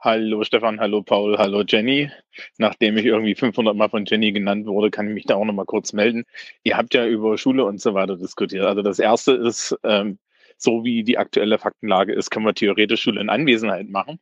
Hallo 0.00 0.42
Stefan, 0.42 0.80
hallo 0.80 1.02
Paul, 1.02 1.38
hallo 1.38 1.62
Jenny. 1.66 2.10
Nachdem 2.56 2.96
ich 2.96 3.04
irgendwie 3.04 3.36
500 3.36 3.76
Mal 3.76 3.88
von 3.88 4.06
Jenny 4.06 4.32
genannt 4.32 4.66
wurde, 4.66 4.90
kann 4.90 5.06
ich 5.06 5.14
mich 5.14 5.24
da 5.24 5.36
auch 5.36 5.44
noch 5.44 5.54
mal 5.54 5.66
kurz 5.66 5.92
melden. 5.92 6.24
Ihr 6.64 6.76
habt 6.76 6.94
ja 6.94 7.06
über 7.06 7.38
Schule 7.38 7.64
und 7.64 7.80
so 7.80 7.94
weiter 7.94 8.16
diskutiert. 8.16 8.64
Also 8.64 8.82
das 8.82 8.98
erste 8.98 9.34
ist, 9.34 9.78
ähm, 9.84 10.18
so 10.56 10.82
wie 10.84 11.04
die 11.04 11.18
aktuelle 11.18 11.58
Faktenlage 11.58 12.12
ist, 12.12 12.30
können 12.30 12.46
wir 12.46 12.54
theoretisch 12.54 13.02
Schule 13.02 13.20
in 13.20 13.28
Anwesenheit 13.28 13.88
machen. 13.88 14.18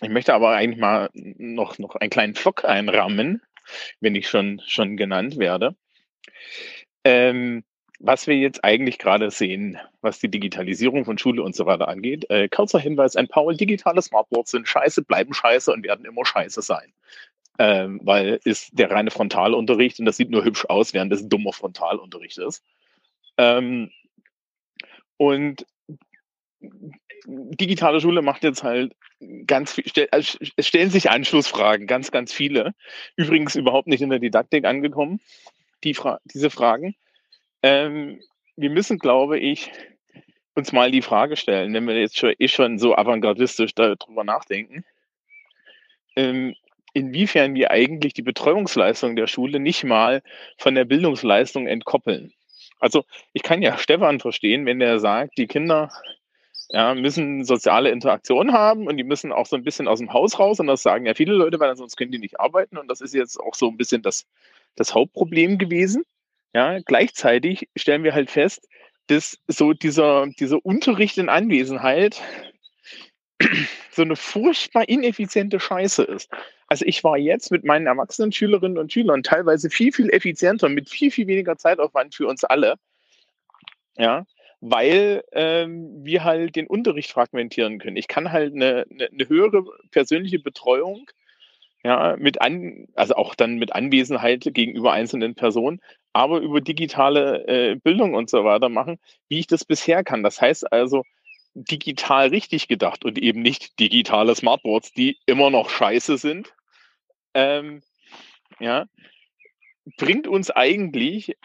Ich 0.00 0.08
möchte 0.08 0.32
aber 0.32 0.50
eigentlich 0.52 0.80
mal 0.80 1.10
noch, 1.12 1.78
noch 1.78 1.96
einen 1.96 2.10
kleinen 2.10 2.34
Flock 2.34 2.64
einrahmen, 2.64 3.42
wenn 4.00 4.14
ich 4.14 4.28
schon, 4.28 4.62
schon 4.66 4.96
genannt 4.96 5.38
werde. 5.38 5.76
Ähm, 7.04 7.64
was 8.00 8.26
wir 8.26 8.36
jetzt 8.36 8.64
eigentlich 8.64 8.98
gerade 8.98 9.30
sehen, 9.30 9.78
was 10.00 10.18
die 10.18 10.30
Digitalisierung 10.30 11.04
von 11.04 11.18
Schule 11.18 11.42
und 11.42 11.54
so 11.54 11.66
weiter 11.66 11.88
angeht. 11.88 12.28
Äh, 12.30 12.48
kurzer 12.48 12.78
Hinweis 12.78 13.14
an 13.14 13.28
Paul, 13.28 13.56
digitale 13.56 14.00
Smartboards 14.00 14.52
sind 14.52 14.66
scheiße, 14.66 15.02
bleiben 15.02 15.34
scheiße 15.34 15.70
und 15.70 15.84
werden 15.84 16.06
immer 16.06 16.24
scheiße 16.24 16.62
sein. 16.62 16.94
Ähm, 17.58 18.00
weil 18.02 18.40
ist 18.44 18.70
der 18.72 18.90
reine 18.90 19.10
Frontalunterricht 19.10 19.98
und 19.98 20.06
das 20.06 20.16
sieht 20.16 20.30
nur 20.30 20.44
hübsch 20.44 20.64
aus, 20.64 20.94
während 20.94 21.12
es 21.12 21.28
dummer 21.28 21.52
Frontalunterricht 21.52 22.38
ist. 22.38 22.64
Ähm, 23.36 23.90
und 25.18 25.66
digitale 27.26 28.00
Schule 28.00 28.22
macht 28.22 28.44
jetzt 28.44 28.62
halt 28.62 28.94
ganz 29.46 29.74
viel, 29.74 29.84
also 30.10 30.38
es 30.56 30.66
stellen 30.66 30.88
sich 30.88 31.10
Anschlussfragen, 31.10 31.86
ganz, 31.86 32.10
ganz 32.10 32.32
viele. 32.32 32.74
Übrigens 33.16 33.56
überhaupt 33.56 33.88
nicht 33.88 34.00
in 34.00 34.08
der 34.08 34.18
Didaktik 34.20 34.64
angekommen, 34.64 35.20
die 35.84 35.94
Fra 35.94 36.20
diese 36.24 36.50
Fragen. 36.50 36.94
Ähm, 37.62 38.20
wir 38.56 38.70
müssen, 38.70 38.98
glaube 38.98 39.38
ich, 39.38 39.70
uns 40.54 40.72
mal 40.72 40.90
die 40.90 41.02
Frage 41.02 41.36
stellen, 41.36 41.72
wenn 41.72 41.86
wir 41.86 41.98
jetzt 41.98 42.18
schon, 42.18 42.34
eh 42.38 42.48
schon 42.48 42.78
so 42.78 42.96
avantgardistisch 42.96 43.74
darüber 43.74 44.24
nachdenken, 44.24 44.84
ähm, 46.16 46.54
inwiefern 46.92 47.54
wir 47.54 47.70
eigentlich 47.70 48.14
die 48.14 48.22
Betreuungsleistung 48.22 49.16
der 49.16 49.26
Schule 49.26 49.60
nicht 49.60 49.84
mal 49.84 50.22
von 50.58 50.74
der 50.74 50.84
Bildungsleistung 50.84 51.66
entkoppeln. 51.66 52.32
Also 52.80 53.04
ich 53.32 53.42
kann 53.42 53.62
ja 53.62 53.78
Stefan 53.78 54.20
verstehen, 54.20 54.66
wenn 54.66 54.80
er 54.80 54.98
sagt, 54.98 55.38
die 55.38 55.46
Kinder 55.46 55.92
ja, 56.70 56.94
müssen 56.94 57.44
soziale 57.44 57.90
Interaktion 57.90 58.52
haben 58.52 58.86
und 58.86 58.96
die 58.96 59.04
müssen 59.04 59.32
auch 59.32 59.46
so 59.46 59.56
ein 59.56 59.64
bisschen 59.64 59.88
aus 59.88 59.98
dem 59.98 60.12
Haus 60.12 60.38
raus 60.38 60.60
und 60.60 60.66
das 60.66 60.82
sagen 60.82 61.06
ja 61.06 61.14
viele 61.14 61.34
Leute, 61.34 61.58
weil 61.60 61.76
sonst 61.76 61.96
können 61.96 62.12
die 62.12 62.18
nicht 62.18 62.40
arbeiten 62.40 62.78
und 62.78 62.88
das 62.88 63.00
ist 63.00 63.14
jetzt 63.14 63.38
auch 63.38 63.54
so 63.54 63.68
ein 63.68 63.76
bisschen 63.76 64.02
das, 64.02 64.26
das 64.76 64.94
Hauptproblem 64.94 65.58
gewesen. 65.58 66.04
Ja, 66.54 66.78
gleichzeitig 66.80 67.68
stellen 67.76 68.02
wir 68.02 68.14
halt 68.14 68.30
fest, 68.30 68.66
dass 69.06 69.38
so 69.46 69.72
dieser, 69.72 70.26
dieser 70.38 70.64
Unterricht 70.64 71.18
in 71.18 71.28
Anwesenheit 71.28 72.20
so 73.90 74.02
eine 74.02 74.16
furchtbar 74.16 74.88
ineffiziente 74.88 75.60
Scheiße 75.60 76.02
ist. 76.02 76.30
Also 76.66 76.84
ich 76.86 77.02
war 77.02 77.18
jetzt 77.18 77.50
mit 77.50 77.64
meinen 77.64 77.86
erwachsenen 77.86 78.32
Schülerinnen 78.32 78.78
und 78.78 78.92
Schülern 78.92 79.22
teilweise 79.22 79.70
viel, 79.70 79.92
viel 79.92 80.10
effizienter, 80.10 80.68
mit 80.68 80.88
viel, 80.88 81.10
viel 81.10 81.26
weniger 81.26 81.56
Zeitaufwand 81.56 82.14
für 82.14 82.26
uns 82.26 82.44
alle. 82.44 82.76
Ja, 83.96 84.24
weil 84.60 85.24
ähm, 85.32 86.04
wir 86.04 86.22
halt 86.22 86.54
den 86.54 86.66
Unterricht 86.66 87.10
fragmentieren 87.10 87.78
können. 87.78 87.96
Ich 87.96 88.08
kann 88.08 88.30
halt 88.30 88.54
eine, 88.54 88.86
eine, 88.90 89.08
eine 89.10 89.28
höhere 89.28 89.64
persönliche 89.90 90.38
Betreuung 90.38 91.10
ja, 91.82 92.16
mit 92.18 92.40
an, 92.42 92.86
also 92.94 93.14
auch 93.14 93.34
dann 93.34 93.56
mit 93.56 93.74
Anwesenheit 93.74 94.48
gegenüber 94.52 94.92
einzelnen 94.92 95.34
Personen, 95.34 95.80
aber 96.12 96.40
über 96.40 96.60
digitale 96.60 97.46
äh, 97.46 97.76
Bildung 97.76 98.14
und 98.14 98.28
so 98.28 98.44
weiter 98.44 98.68
machen, 98.68 98.98
wie 99.28 99.38
ich 99.38 99.46
das 99.46 99.64
bisher 99.64 100.04
kann. 100.04 100.22
Das 100.22 100.40
heißt 100.40 100.72
also, 100.72 101.04
digital 101.54 102.28
richtig 102.28 102.68
gedacht 102.68 103.04
und 103.04 103.18
eben 103.18 103.42
nicht 103.42 103.78
digitale 103.80 104.34
Smartboards, 104.34 104.92
die 104.92 105.18
immer 105.26 105.50
noch 105.50 105.70
scheiße 105.70 106.18
sind, 106.18 106.54
ähm, 107.34 107.82
ja, 108.58 108.86
bringt 109.96 110.28
uns 110.28 110.50
eigentlich 110.50 111.36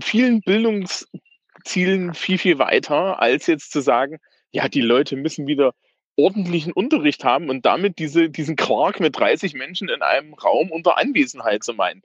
vielen 0.00 0.40
Bildungszielen 0.40 2.14
viel, 2.14 2.38
viel 2.38 2.58
weiter, 2.58 3.20
als 3.20 3.46
jetzt 3.46 3.72
zu 3.72 3.80
sagen, 3.80 4.18
ja, 4.50 4.68
die 4.68 4.80
Leute 4.80 5.16
müssen 5.16 5.46
wieder 5.46 5.74
ordentlichen 6.18 6.72
Unterricht 6.72 7.24
haben 7.24 7.48
und 7.48 7.64
damit 7.64 7.98
diese, 7.98 8.28
diesen 8.28 8.56
Quark 8.56 9.00
mit 9.00 9.16
30 9.16 9.54
Menschen 9.54 9.88
in 9.88 10.02
einem 10.02 10.34
Raum 10.34 10.70
unter 10.70 10.98
Anwesenheit 10.98 11.62
zu 11.62 11.74
meinen. 11.74 12.02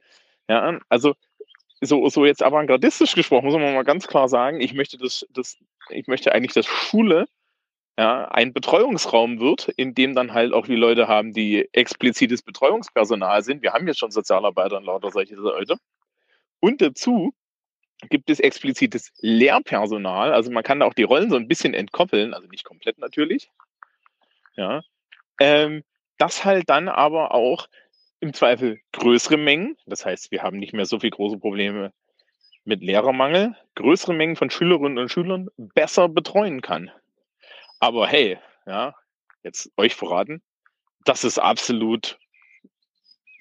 Ja, 0.48 0.80
also 0.88 1.16
so, 1.82 2.08
so 2.10 2.26
jetzt 2.26 2.44
avantgardistisch 2.44 3.16
gesprochen, 3.16 3.46
muss 3.46 3.56
man 3.56 3.74
mal 3.74 3.84
ganz 3.84 4.08
klar 4.08 4.30
sagen, 4.30 4.62
ich 4.62 4.74
möchte 4.74 4.98
das, 4.98 5.26
das, 5.32 5.58
ich 5.90 6.08
möchte 6.08 6.32
eigentlich, 6.34 6.54
dass 6.54 6.66
Schule 6.66 7.26
ja, 7.98 8.26
ein 8.30 8.54
Betreuungsraum 8.54 9.40
wird, 9.40 9.68
in 9.70 9.94
dem 9.94 10.16
dann 10.16 10.34
halt 10.34 10.54
auch 10.54 10.66
die 10.66 10.76
Leute 10.76 11.08
haben, 11.08 11.34
die 11.34 11.68
explizites 11.74 12.42
Betreuungspersonal 12.42 13.44
sind. 13.44 13.62
Wir 13.62 13.74
haben 13.74 13.88
jetzt 13.88 14.00
schon 14.00 14.12
Sozialarbeiter 14.12 14.78
und 14.78 14.86
lauter 14.86 15.12
solche 15.12 15.36
Leute. 15.36 15.76
Und 16.60 16.82
dazu 16.82 17.34
gibt 18.10 18.30
es 18.30 18.40
explizites 18.40 19.12
Lehrpersonal. 19.20 20.34
Also 20.34 20.52
man 20.52 20.64
kann 20.64 20.80
da 20.80 20.86
auch 20.86 20.94
die 20.94 21.04
Rollen 21.04 21.30
so 21.30 21.36
ein 21.36 21.48
bisschen 21.48 21.74
entkoppeln, 21.74 22.34
also 22.34 22.48
nicht 22.48 22.64
komplett 22.64 22.98
natürlich. 22.98 23.50
Ja. 24.56 24.82
Ähm, 25.40 25.84
das 26.18 26.46
halt 26.46 26.70
dann 26.70 26.88
aber 26.90 27.34
auch 27.34 27.68
im 28.20 28.34
Zweifel 28.34 28.80
größere 28.94 29.38
Mengen, 29.38 29.78
das 29.86 30.06
heißt, 30.06 30.32
wir 30.32 30.44
haben 30.44 30.58
nicht 30.58 30.74
mehr 30.74 30.86
so 30.86 31.00
viele 31.00 31.12
große 31.12 31.38
Probleme 31.38 31.92
mit 32.64 32.82
Lehrermangel, 32.82 33.56
größere 33.76 34.14
Mengen 34.14 34.38
von 34.38 34.50
Schülerinnen 34.50 34.98
und 34.98 35.10
Schülern 35.10 35.50
besser 35.58 36.08
betreuen 36.08 36.62
kann. 36.62 36.90
Aber 37.80 38.08
hey, 38.08 38.38
ja, 38.66 38.96
jetzt 39.44 39.70
euch 39.76 39.96
verraten, 39.96 40.42
das 41.04 41.26
ist 41.26 41.40
absolut 41.40 42.18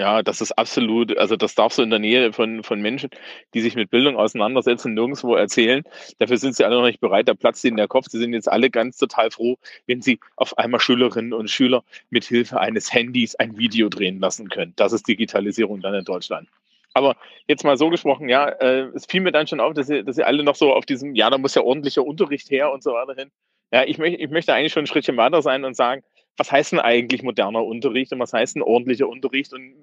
ja, 0.03 0.21
das 0.25 0.41
ist 0.41 0.51
absolut, 0.59 1.17
also 1.17 1.37
das 1.37 1.55
darfst 1.55 1.79
du 1.79 1.83
in 1.83 1.91
der 1.91 2.01
Nähe 2.01 2.33
von, 2.33 2.65
von 2.65 2.81
Menschen, 2.81 3.09
die 3.55 3.61
sich 3.61 3.77
mit 3.77 3.89
Bildung 3.89 4.17
auseinandersetzen, 4.17 4.95
nirgendwo 4.95 5.37
erzählen. 5.37 5.85
Dafür 6.19 6.39
sind 6.39 6.57
sie 6.57 6.65
alle 6.65 6.75
noch 6.75 6.87
nicht 6.87 6.99
bereit, 7.01 7.29
da 7.29 7.35
platzt 7.35 7.65
ihnen 7.65 7.77
der 7.77 7.87
Kopf. 7.87 8.07
Sie 8.11 8.19
sind 8.19 8.33
jetzt 8.33 8.51
alle 8.51 8.69
ganz 8.69 8.97
total 8.97 9.31
froh, 9.31 9.59
wenn 9.87 10.03
sie 10.03 10.19
auf 10.35 10.59
einmal 10.59 10.81
Schülerinnen 10.81 11.33
und 11.33 11.51
Schüler 11.51 11.85
mit 12.11 12.25
Hilfe 12.25 12.59
eines 12.59 12.93
Handys 12.93 13.37
ein 13.37 13.57
Video 13.59 13.89
drehen 13.89 14.19
lassen 14.19 14.49
können. 14.49 14.73
Das 14.75 14.93
ist 14.93 15.07
Digitalisierung 15.07 15.81
dann 15.81 15.95
in 15.95 16.05
Deutschland. 16.05 16.49
Aber 16.95 17.17
jetzt 17.47 17.63
mal 17.63 17.77
so 17.77 17.89
gesprochen, 17.89 18.29
ja, 18.29 18.49
äh, 18.49 18.89
es 18.97 19.07
fiel 19.07 19.21
mir 19.21 19.31
dann 19.31 19.47
schon 19.47 19.61
auf, 19.61 19.73
dass 19.73 19.87
sie, 19.87 20.03
dass 20.03 20.17
sie 20.17 20.25
alle 20.25 20.43
noch 20.43 20.57
so 20.57 20.75
auf 20.75 20.85
diesem, 20.85 21.15
ja, 21.15 21.31
da 21.31 21.39
muss 21.39 21.55
ja 21.55 21.63
ordentlicher 21.63 22.05
Unterricht 22.05 22.51
her 22.51 22.73
und 22.73 22.83
so 22.83 22.93
weiter 22.93 23.15
hin. 23.15 23.31
Ja, 23.71 23.85
ich, 23.85 23.99
möchte, 23.99 24.21
ich 24.21 24.31
möchte 24.31 24.53
eigentlich 24.53 24.73
schon 24.73 24.83
ein 24.83 24.89
Schrittchen 24.89 25.17
weiter 25.17 25.43
sein 25.43 25.65
und 25.65 25.77
sagen, 25.77 26.03
was 26.37 26.51
heißt 26.51 26.73
denn 26.73 26.81
eigentlich 26.81 27.23
moderner 27.23 27.65
Unterricht 27.65 28.13
und 28.13 28.19
was 28.19 28.33
heißt 28.33 28.57
denn 28.57 28.63
ordentlicher 28.63 29.09
Unterricht 29.09 29.53
und 29.53 29.75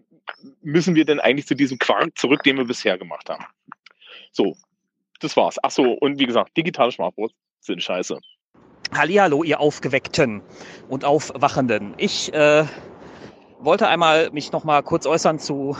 müssen 0.61 0.95
wir 0.95 1.05
denn 1.05 1.19
eigentlich 1.19 1.47
zu 1.47 1.55
diesem 1.55 1.77
Quark 1.77 2.17
zurück, 2.17 2.43
den 2.43 2.57
wir 2.57 2.65
bisher 2.65 2.97
gemacht 2.97 3.29
haben? 3.29 3.45
So, 4.31 4.55
das 5.19 5.35
war's. 5.37 5.57
Ach 5.61 5.71
so, 5.71 5.91
und 5.93 6.19
wie 6.19 6.25
gesagt, 6.25 6.55
digitale 6.57 6.91
Smartboards 6.91 7.33
sind 7.59 7.83
scheiße. 7.83 8.19
Hallihallo, 8.93 9.43
ihr 9.43 9.59
Aufgeweckten 9.59 10.41
und 10.87 11.05
Aufwachenden. 11.05 11.93
Ich 11.97 12.33
äh, 12.33 12.65
wollte 13.59 13.87
einmal 13.87 14.31
mich 14.31 14.51
noch 14.51 14.63
mal 14.63 14.81
kurz 14.81 15.05
äußern 15.05 15.37
zu 15.37 15.77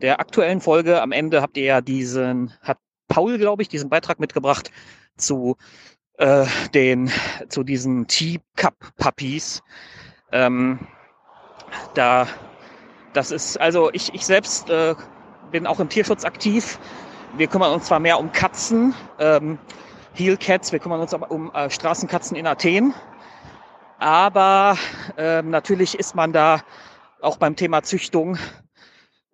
der 0.00 0.18
aktuellen 0.18 0.60
Folge. 0.60 1.00
Am 1.00 1.12
Ende 1.12 1.42
habt 1.42 1.56
ihr 1.56 1.64
ja 1.64 1.80
diesen, 1.80 2.52
hat 2.60 2.78
Paul, 3.08 3.38
glaube 3.38 3.62
ich, 3.62 3.68
diesen 3.68 3.90
Beitrag 3.90 4.18
mitgebracht 4.18 4.70
zu 5.16 5.56
äh, 6.18 6.46
den, 6.74 7.10
zu 7.48 7.62
diesen 7.62 8.06
Teacup-Puppies. 8.06 9.62
Ähm, 10.32 10.78
da, 11.94 12.26
das 13.12 13.30
ist, 13.30 13.60
also 13.60 13.90
ich, 13.92 14.14
ich 14.14 14.24
selbst 14.24 14.70
äh, 14.70 14.94
bin 15.50 15.66
auch 15.66 15.80
im 15.80 15.88
Tierschutz 15.88 16.24
aktiv. 16.24 16.78
Wir 17.36 17.46
kümmern 17.48 17.72
uns 17.72 17.86
zwar 17.86 18.00
mehr 18.00 18.18
um 18.18 18.32
Katzen, 18.32 18.94
ähm, 19.18 19.58
Heel 20.14 20.36
Cats, 20.36 20.72
wir 20.72 20.78
kümmern 20.78 21.00
uns 21.00 21.12
aber 21.12 21.30
um 21.30 21.52
äh, 21.52 21.68
Straßenkatzen 21.68 22.36
in 22.36 22.46
Athen. 22.46 22.94
Aber 23.98 24.78
ähm, 25.16 25.50
natürlich 25.50 25.98
ist 25.98 26.14
man 26.14 26.32
da 26.32 26.62
auch 27.20 27.36
beim 27.36 27.56
Thema 27.56 27.82
Züchtung, 27.82 28.38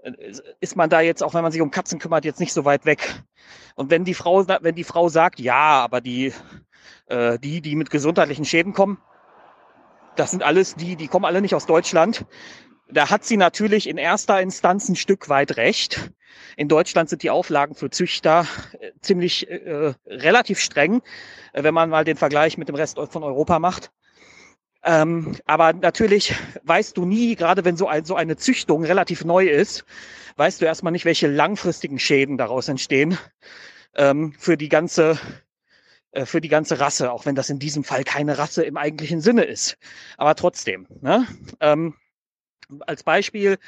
äh, 0.03 0.13
ist 0.61 0.77
man 0.77 0.91
da 0.91 1.01
jetzt, 1.01 1.23
auch 1.23 1.35
wenn 1.35 1.43
man 1.43 1.53
sich 1.53 1.61
um 1.61 1.71
Katzen 1.71 1.99
kümmert, 1.99 2.25
jetzt 2.25 2.41
nicht 2.41 2.53
so 2.53 2.65
weit 2.65 2.85
weg. 2.85 3.23
Und 3.75 3.91
wenn 3.91 4.05
die 4.05 4.15
Frau, 4.15 4.47
wenn 4.47 4.75
die 4.75 4.85
Frau 4.85 5.09
sagt, 5.09 5.41
ja, 5.41 5.83
aber 5.83 6.01
die, 6.01 6.33
äh, 7.13 7.39
die, 7.39 7.61
die 7.61 7.77
mit 7.77 7.91
gesundheitlichen 7.91 8.45
Schäden 8.45 8.73
kommen, 8.73 8.99
das 10.17 10.31
sind 10.31 10.43
alles 10.43 10.75
die, 10.75 10.97
die 10.97 11.09
kommen 11.09 11.25
alle 11.25 11.41
nicht 11.41 11.55
aus 11.55 11.67
Deutschland. 11.67 12.27
Da 12.91 13.11
hat 13.11 13.25
sie 13.25 13.37
natürlich 13.37 13.89
in 13.89 13.97
erster 13.97 14.41
Instanz 14.41 14.89
ein 14.89 14.97
Stück 14.97 15.29
weit 15.29 15.57
recht. 15.57 16.11
In 16.57 16.69
Deutschland 16.69 17.09
sind 17.09 17.23
die 17.23 17.31
Auflagen 17.31 17.75
für 17.75 17.91
Züchter 17.91 18.47
äh, 18.79 18.91
ziemlich 19.01 19.49
äh, 19.49 19.95
relativ 20.07 20.59
streng, 20.59 21.03
äh, 21.53 21.63
wenn 21.63 21.75
man 21.75 21.89
mal 21.89 22.05
den 22.05 22.17
Vergleich 22.17 22.59
mit 22.59 22.69
dem 22.69 22.75
Rest 22.75 22.99
von 22.99 23.23
Europa 23.23 23.59
macht. 23.59 23.91
Ähm, 24.85 25.37
aber 25.47 25.73
natürlich 25.73 26.35
weißt 26.65 26.97
du 26.97 27.05
nie, 27.05 27.37
gerade 27.37 27.65
wenn 27.65 27.77
so, 27.77 27.87
ein, 27.87 28.05
so 28.05 28.17
eine 28.17 28.37
Züchtung 28.37 28.85
relativ 28.85 29.25
neu 29.25 29.47
ist, 29.47 29.85
weißt 30.37 30.61
du 30.61 30.65
erstmal 30.65 30.93
nicht, 30.93 31.05
welche 31.05 31.29
langfristigen 31.29 31.99
Schäden 31.99 32.37
daraus 32.37 32.69
entstehen 32.69 33.17
ähm, 33.95 34.35
für 34.39 34.57
die 34.57 34.69
ganze 34.69 35.19
für 36.25 36.41
die 36.41 36.49
ganze 36.49 36.79
Rasse, 36.79 37.11
auch 37.11 37.27
wenn 37.27 37.35
das 37.35 37.51
in 37.51 37.59
diesem 37.59 37.85
Fall 37.85 38.05
keine 38.05 38.39
Rasse 38.39 38.65
im 38.65 38.77
eigentlichen 38.77 39.21
Sinne 39.21 39.45
ist. 39.45 39.79
Aber 40.17 40.35
trotzdem. 40.35 40.87
Ne? 41.01 41.27
Ähm, 41.61 41.95
als 42.87 43.03
Beispiel 43.03 43.59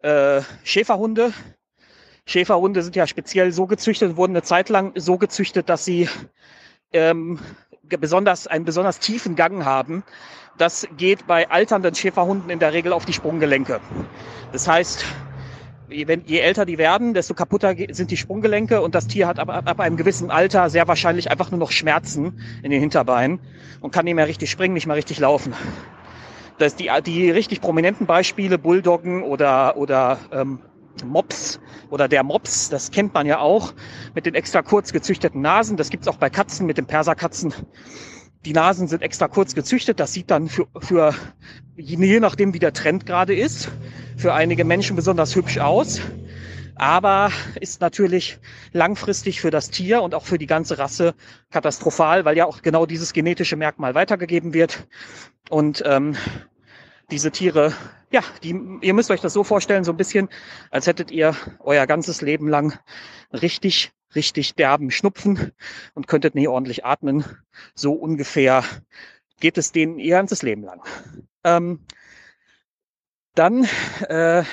äh, 0.00 0.42
Schäferhunde. 0.64 1.32
Schäferhunde 2.26 2.82
sind 2.82 2.96
ja 2.96 3.06
speziell 3.06 3.52
so 3.52 3.66
gezüchtet, 3.66 4.16
wurden 4.16 4.32
eine 4.32 4.42
Zeit 4.42 4.68
lang 4.68 4.92
so 4.96 5.18
gezüchtet, 5.18 5.68
dass 5.68 5.84
sie 5.84 6.08
ähm, 6.92 7.38
besonders 7.82 8.46
einen 8.46 8.64
besonders 8.64 8.98
tiefen 8.98 9.36
Gang 9.36 9.64
haben. 9.64 10.04
Das 10.56 10.86
geht 10.96 11.26
bei 11.26 11.50
alternden 11.50 11.94
Schäferhunden 11.94 12.48
in 12.48 12.60
der 12.60 12.72
Regel 12.72 12.92
auf 12.92 13.04
die 13.04 13.12
Sprunggelenke. 13.12 13.80
Das 14.52 14.68
heißt, 14.68 15.04
wenn, 15.88 16.22
je 16.26 16.38
älter 16.38 16.64
die 16.64 16.78
werden, 16.78 17.14
desto 17.14 17.34
kaputter 17.34 17.74
sind 17.90 18.10
die 18.10 18.16
Sprunggelenke 18.16 18.80
und 18.80 18.94
das 18.94 19.06
Tier 19.06 19.26
hat 19.26 19.38
ab, 19.38 19.48
ab 19.48 19.80
einem 19.80 19.96
gewissen 19.96 20.30
Alter 20.30 20.70
sehr 20.70 20.88
wahrscheinlich 20.88 21.30
einfach 21.30 21.50
nur 21.50 21.60
noch 21.60 21.70
Schmerzen 21.70 22.40
in 22.62 22.70
den 22.70 22.80
Hinterbeinen 22.80 23.40
und 23.80 23.92
kann 23.92 24.04
nicht 24.04 24.14
mehr 24.14 24.28
richtig 24.28 24.50
springen, 24.50 24.74
nicht 24.74 24.86
mehr 24.86 24.96
richtig 24.96 25.18
laufen. 25.18 25.54
Das 26.58 26.76
die, 26.76 26.90
die 27.04 27.30
richtig 27.30 27.60
prominenten 27.60 28.06
Beispiele, 28.06 28.58
Bulldoggen 28.58 29.22
oder, 29.22 29.76
oder 29.76 30.18
ähm, 30.32 30.60
Mops 31.04 31.60
oder 31.90 32.06
der 32.08 32.22
Mops, 32.22 32.70
das 32.70 32.90
kennt 32.90 33.12
man 33.14 33.26
ja 33.26 33.40
auch 33.40 33.74
mit 34.14 34.26
den 34.26 34.34
extra 34.34 34.62
kurz 34.62 34.92
gezüchteten 34.92 35.40
Nasen. 35.40 35.76
Das 35.76 35.90
gibt's 35.90 36.06
auch 36.06 36.16
bei 36.16 36.30
Katzen 36.30 36.66
mit 36.66 36.78
den 36.78 36.86
Perserkatzen. 36.86 37.52
Die 38.44 38.52
Nasen 38.52 38.88
sind 38.88 39.02
extra 39.02 39.26
kurz 39.28 39.54
gezüchtet. 39.54 40.00
Das 40.00 40.12
sieht 40.12 40.30
dann 40.30 40.48
für, 40.48 40.66
für 40.78 41.14
je 41.76 42.20
nachdem, 42.20 42.52
wie 42.52 42.58
der 42.58 42.74
Trend 42.74 43.06
gerade 43.06 43.34
ist, 43.34 43.70
für 44.16 44.34
einige 44.34 44.64
Menschen 44.64 44.96
besonders 44.96 45.34
hübsch 45.34 45.58
aus. 45.58 46.00
Aber 46.76 47.30
ist 47.60 47.80
natürlich 47.80 48.38
langfristig 48.72 49.40
für 49.40 49.50
das 49.50 49.70
Tier 49.70 50.02
und 50.02 50.14
auch 50.14 50.24
für 50.26 50.38
die 50.38 50.46
ganze 50.46 50.78
Rasse 50.78 51.14
katastrophal, 51.50 52.24
weil 52.24 52.36
ja 52.36 52.46
auch 52.46 52.62
genau 52.62 52.84
dieses 52.84 53.12
genetische 53.12 53.56
Merkmal 53.56 53.94
weitergegeben 53.94 54.52
wird. 54.52 54.86
Und 55.48 55.82
ähm, 55.86 56.16
diese 57.10 57.30
Tiere, 57.30 57.72
ja, 58.10 58.22
die, 58.42 58.60
ihr 58.82 58.94
müsst 58.94 59.10
euch 59.10 59.20
das 59.20 59.32
so 59.32 59.44
vorstellen, 59.44 59.84
so 59.84 59.92
ein 59.92 59.96
bisschen, 59.96 60.28
als 60.70 60.86
hättet 60.86 61.10
ihr 61.10 61.34
euer 61.60 61.86
ganzes 61.86 62.20
Leben 62.20 62.48
lang 62.48 62.78
richtig, 63.32 63.92
richtig 64.14 64.54
derben 64.54 64.90
Schnupfen 64.90 65.52
und 65.94 66.06
könntet 66.06 66.34
nie 66.34 66.48
ordentlich 66.48 66.84
atmen. 66.84 67.24
So 67.74 67.92
ungefähr 67.92 68.64
geht 69.40 69.58
es 69.58 69.72
denen 69.72 69.98
ihr 69.98 70.16
ganzes 70.16 70.42
Leben 70.42 70.62
lang. 70.62 70.82
Ähm, 71.44 71.80
dann, 73.34 73.68
äh, 74.08 74.44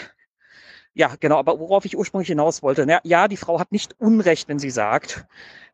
ja, 0.94 1.15
genau, 1.19 1.38
aber 1.38 1.60
worauf 1.60 1.85
ich 1.85 1.97
ursprünglich 1.97 2.27
hinaus 2.27 2.63
wollte, 2.63 2.85
na, 2.85 2.99
ja, 3.03 3.27
die 3.27 3.38
Frau 3.38 3.60
hat 3.60 3.72
nicht 3.72 3.95
Unrecht, 3.99 4.49
wenn 4.49 4.60
sie 4.60 4.72
sagt, 4.72 5.26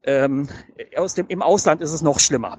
ähm, 0.03 0.47
aus 0.95 1.15
dem, 1.15 1.27
im 1.27 1.41
Ausland 1.41 1.81
ist 1.81 1.91
es 1.91 2.01
noch 2.01 2.19
schlimmer. 2.19 2.57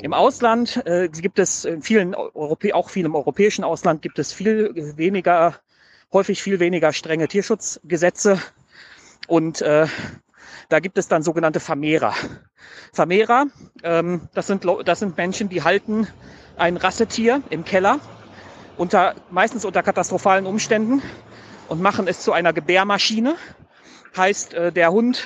Im 0.00 0.12
Ausland 0.12 0.82
äh, 0.86 1.08
gibt 1.08 1.38
es 1.38 1.64
in 1.64 1.82
vielen 1.82 2.14
Europä 2.14 2.72
auch 2.74 2.90
viel 2.90 3.04
im 3.04 3.14
europäischen 3.14 3.64
Ausland 3.64 4.02
gibt 4.02 4.18
es 4.18 4.32
viel 4.32 4.96
weniger, 4.96 5.56
häufig 6.12 6.42
viel 6.42 6.60
weniger 6.60 6.92
strenge 6.92 7.28
Tierschutzgesetze 7.28 8.40
und 9.26 9.62
äh, 9.62 9.86
da 10.68 10.80
gibt 10.80 10.98
es 10.98 11.08
dann 11.08 11.22
sogenannte 11.22 11.60
Vermehrer. 11.60 12.14
Vermehrer, 12.92 13.46
ähm, 13.82 14.28
das, 14.34 14.46
sind, 14.46 14.64
das 14.84 14.98
sind 14.98 15.16
Menschen, 15.16 15.48
die 15.48 15.62
halten 15.62 16.06
ein 16.56 16.76
Rassetier 16.76 17.42
im 17.50 17.64
Keller 17.64 17.98
unter, 18.76 19.14
meistens 19.30 19.64
unter 19.64 19.82
katastrophalen 19.82 20.46
Umständen 20.46 21.02
und 21.68 21.80
machen 21.80 22.08
es 22.08 22.20
zu 22.20 22.32
einer 22.32 22.52
Gebärmaschine. 22.52 23.36
Heißt, 24.16 24.54
äh, 24.54 24.72
der 24.72 24.92
Hund 24.92 25.22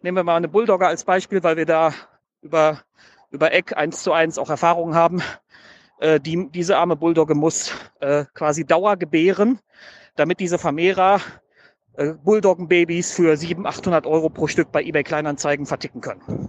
Nehmen 0.00 0.16
wir 0.16 0.22
mal 0.22 0.36
eine 0.36 0.48
Bulldogger 0.48 0.86
als 0.86 1.02
Beispiel, 1.02 1.42
weil 1.42 1.56
wir 1.56 1.66
da 1.66 1.92
über, 2.40 2.82
über 3.30 3.52
Eck 3.52 3.76
eins 3.76 4.04
zu 4.04 4.12
eins 4.12 4.38
auch 4.38 4.48
Erfahrungen 4.48 4.94
haben. 4.94 5.22
Äh, 5.98 6.20
die, 6.20 6.48
diese 6.52 6.76
arme 6.76 6.94
Bulldogge 6.94 7.34
muss 7.34 7.72
äh, 7.98 8.24
quasi 8.32 8.64
Dauer 8.64 8.96
gebären, 8.96 9.58
damit 10.14 10.38
diese 10.38 10.56
Vermehrer 10.56 11.20
äh, 11.98 12.14
Bulldoggenbabys 12.14 13.12
für 13.12 13.36
700, 13.36 13.74
800 13.78 14.06
Euro 14.06 14.28
pro 14.30 14.46
Stück 14.46 14.70
bei 14.70 14.82
eBay 14.82 15.02
Kleinanzeigen 15.02 15.66
verticken 15.66 16.00
können. 16.00 16.48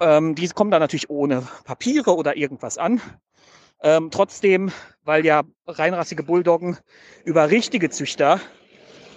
Ähm, 0.00 0.34
diese 0.34 0.54
kommen 0.54 0.72
da 0.72 0.80
natürlich 0.80 1.08
ohne 1.08 1.46
Papiere 1.64 2.16
oder 2.16 2.36
irgendwas 2.36 2.76
an. 2.76 3.00
Ähm, 3.80 4.10
trotzdem, 4.10 4.72
weil 5.04 5.24
ja 5.24 5.44
reinrassige 5.68 6.24
Bulldoggen 6.24 6.78
über 7.24 7.48
richtige 7.50 7.90
Züchter 7.90 8.40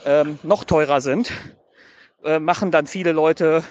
ähm, 0.06 0.38
noch 0.44 0.66
teurer 0.66 1.02
sind, 1.02 1.32
äh, 2.24 2.38
machen 2.40 2.70
dann 2.70 2.86
viele 2.86 3.12
Leute, 3.12 3.64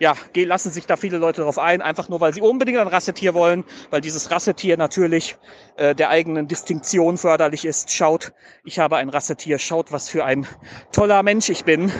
ja, 0.00 0.14
lassen 0.34 0.70
sich 0.70 0.86
da 0.86 0.96
viele 0.96 1.18
Leute 1.18 1.42
darauf 1.42 1.58
ein, 1.58 1.82
einfach 1.82 2.08
nur, 2.08 2.20
weil 2.20 2.34
sie 2.34 2.40
unbedingt 2.40 2.78
ein 2.78 2.88
Rassetier 2.88 3.34
wollen, 3.34 3.64
weil 3.90 4.00
dieses 4.00 4.30
Rassetier 4.30 4.76
natürlich 4.76 5.36
äh, 5.76 5.94
der 5.94 6.10
eigenen 6.10 6.48
Distinktion 6.48 7.16
förderlich 7.16 7.64
ist. 7.64 7.92
Schaut, 7.92 8.32
ich 8.64 8.78
habe 8.78 8.96
ein 8.96 9.08
Rassetier, 9.08 9.58
schaut, 9.58 9.92
was 9.92 10.08
für 10.08 10.24
ein 10.24 10.46
toller 10.92 11.22
Mensch 11.22 11.48
ich 11.48 11.64
bin. 11.64 11.92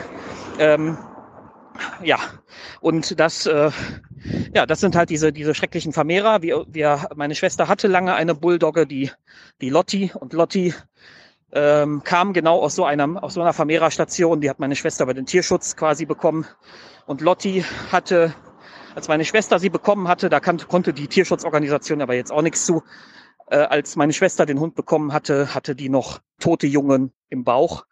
Ähm, 0.59 0.97
ja, 2.03 2.19
und 2.81 3.19
das, 3.19 3.45
äh, 3.45 3.71
ja, 4.53 4.65
das 4.65 4.79
sind 4.79 4.95
halt 4.95 5.09
diese, 5.09 5.31
diese 5.31 5.53
schrecklichen 5.53 5.93
Vermehrer. 5.93 6.41
Wir, 6.41 6.65
wir, 6.67 7.09
meine 7.15 7.35
Schwester 7.35 7.67
hatte 7.67 7.87
lange 7.87 8.15
eine 8.15 8.35
Bulldogge, 8.35 8.87
die, 8.87 9.11
die 9.61 9.69
Lotti, 9.69 10.11
und 10.13 10.33
Lotti 10.33 10.73
ähm, 11.55 12.03
kam 12.03 12.33
genau 12.33 12.59
aus 12.59 12.75
so 12.75 12.83
einer, 12.83 13.23
aus 13.23 13.33
so 13.33 13.41
einer 13.41 13.53
Vermehrerstation. 13.53 14.41
Die 14.41 14.49
hat 14.49 14.59
meine 14.59 14.75
Schwester 14.75 15.05
bei 15.05 15.13
den 15.13 15.25
Tierschutz 15.25 15.77
quasi 15.77 16.05
bekommen. 16.05 16.45
Und 17.05 17.21
Lotti 17.21 17.63
hatte, 17.91 18.35
als 18.93 19.07
meine 19.07 19.23
Schwester 19.23 19.57
sie 19.57 19.69
bekommen 19.69 20.09
hatte, 20.09 20.29
da 20.29 20.41
kann, 20.41 20.57
konnte 20.57 20.93
die 20.93 21.07
Tierschutzorganisation 21.07 22.01
aber 22.01 22.13
jetzt 22.13 22.31
auch 22.31 22.41
nichts 22.41 22.65
zu. 22.65 22.83
Äh, 23.47 23.57
als 23.57 23.95
meine 23.95 24.11
Schwester 24.11 24.45
den 24.45 24.59
Hund 24.59 24.75
bekommen 24.75 25.13
hatte, 25.13 25.55
hatte 25.55 25.75
die 25.75 25.87
noch 25.87 26.19
tote 26.39 26.67
Jungen 26.67 27.13
im 27.29 27.45
Bauch. 27.45 27.85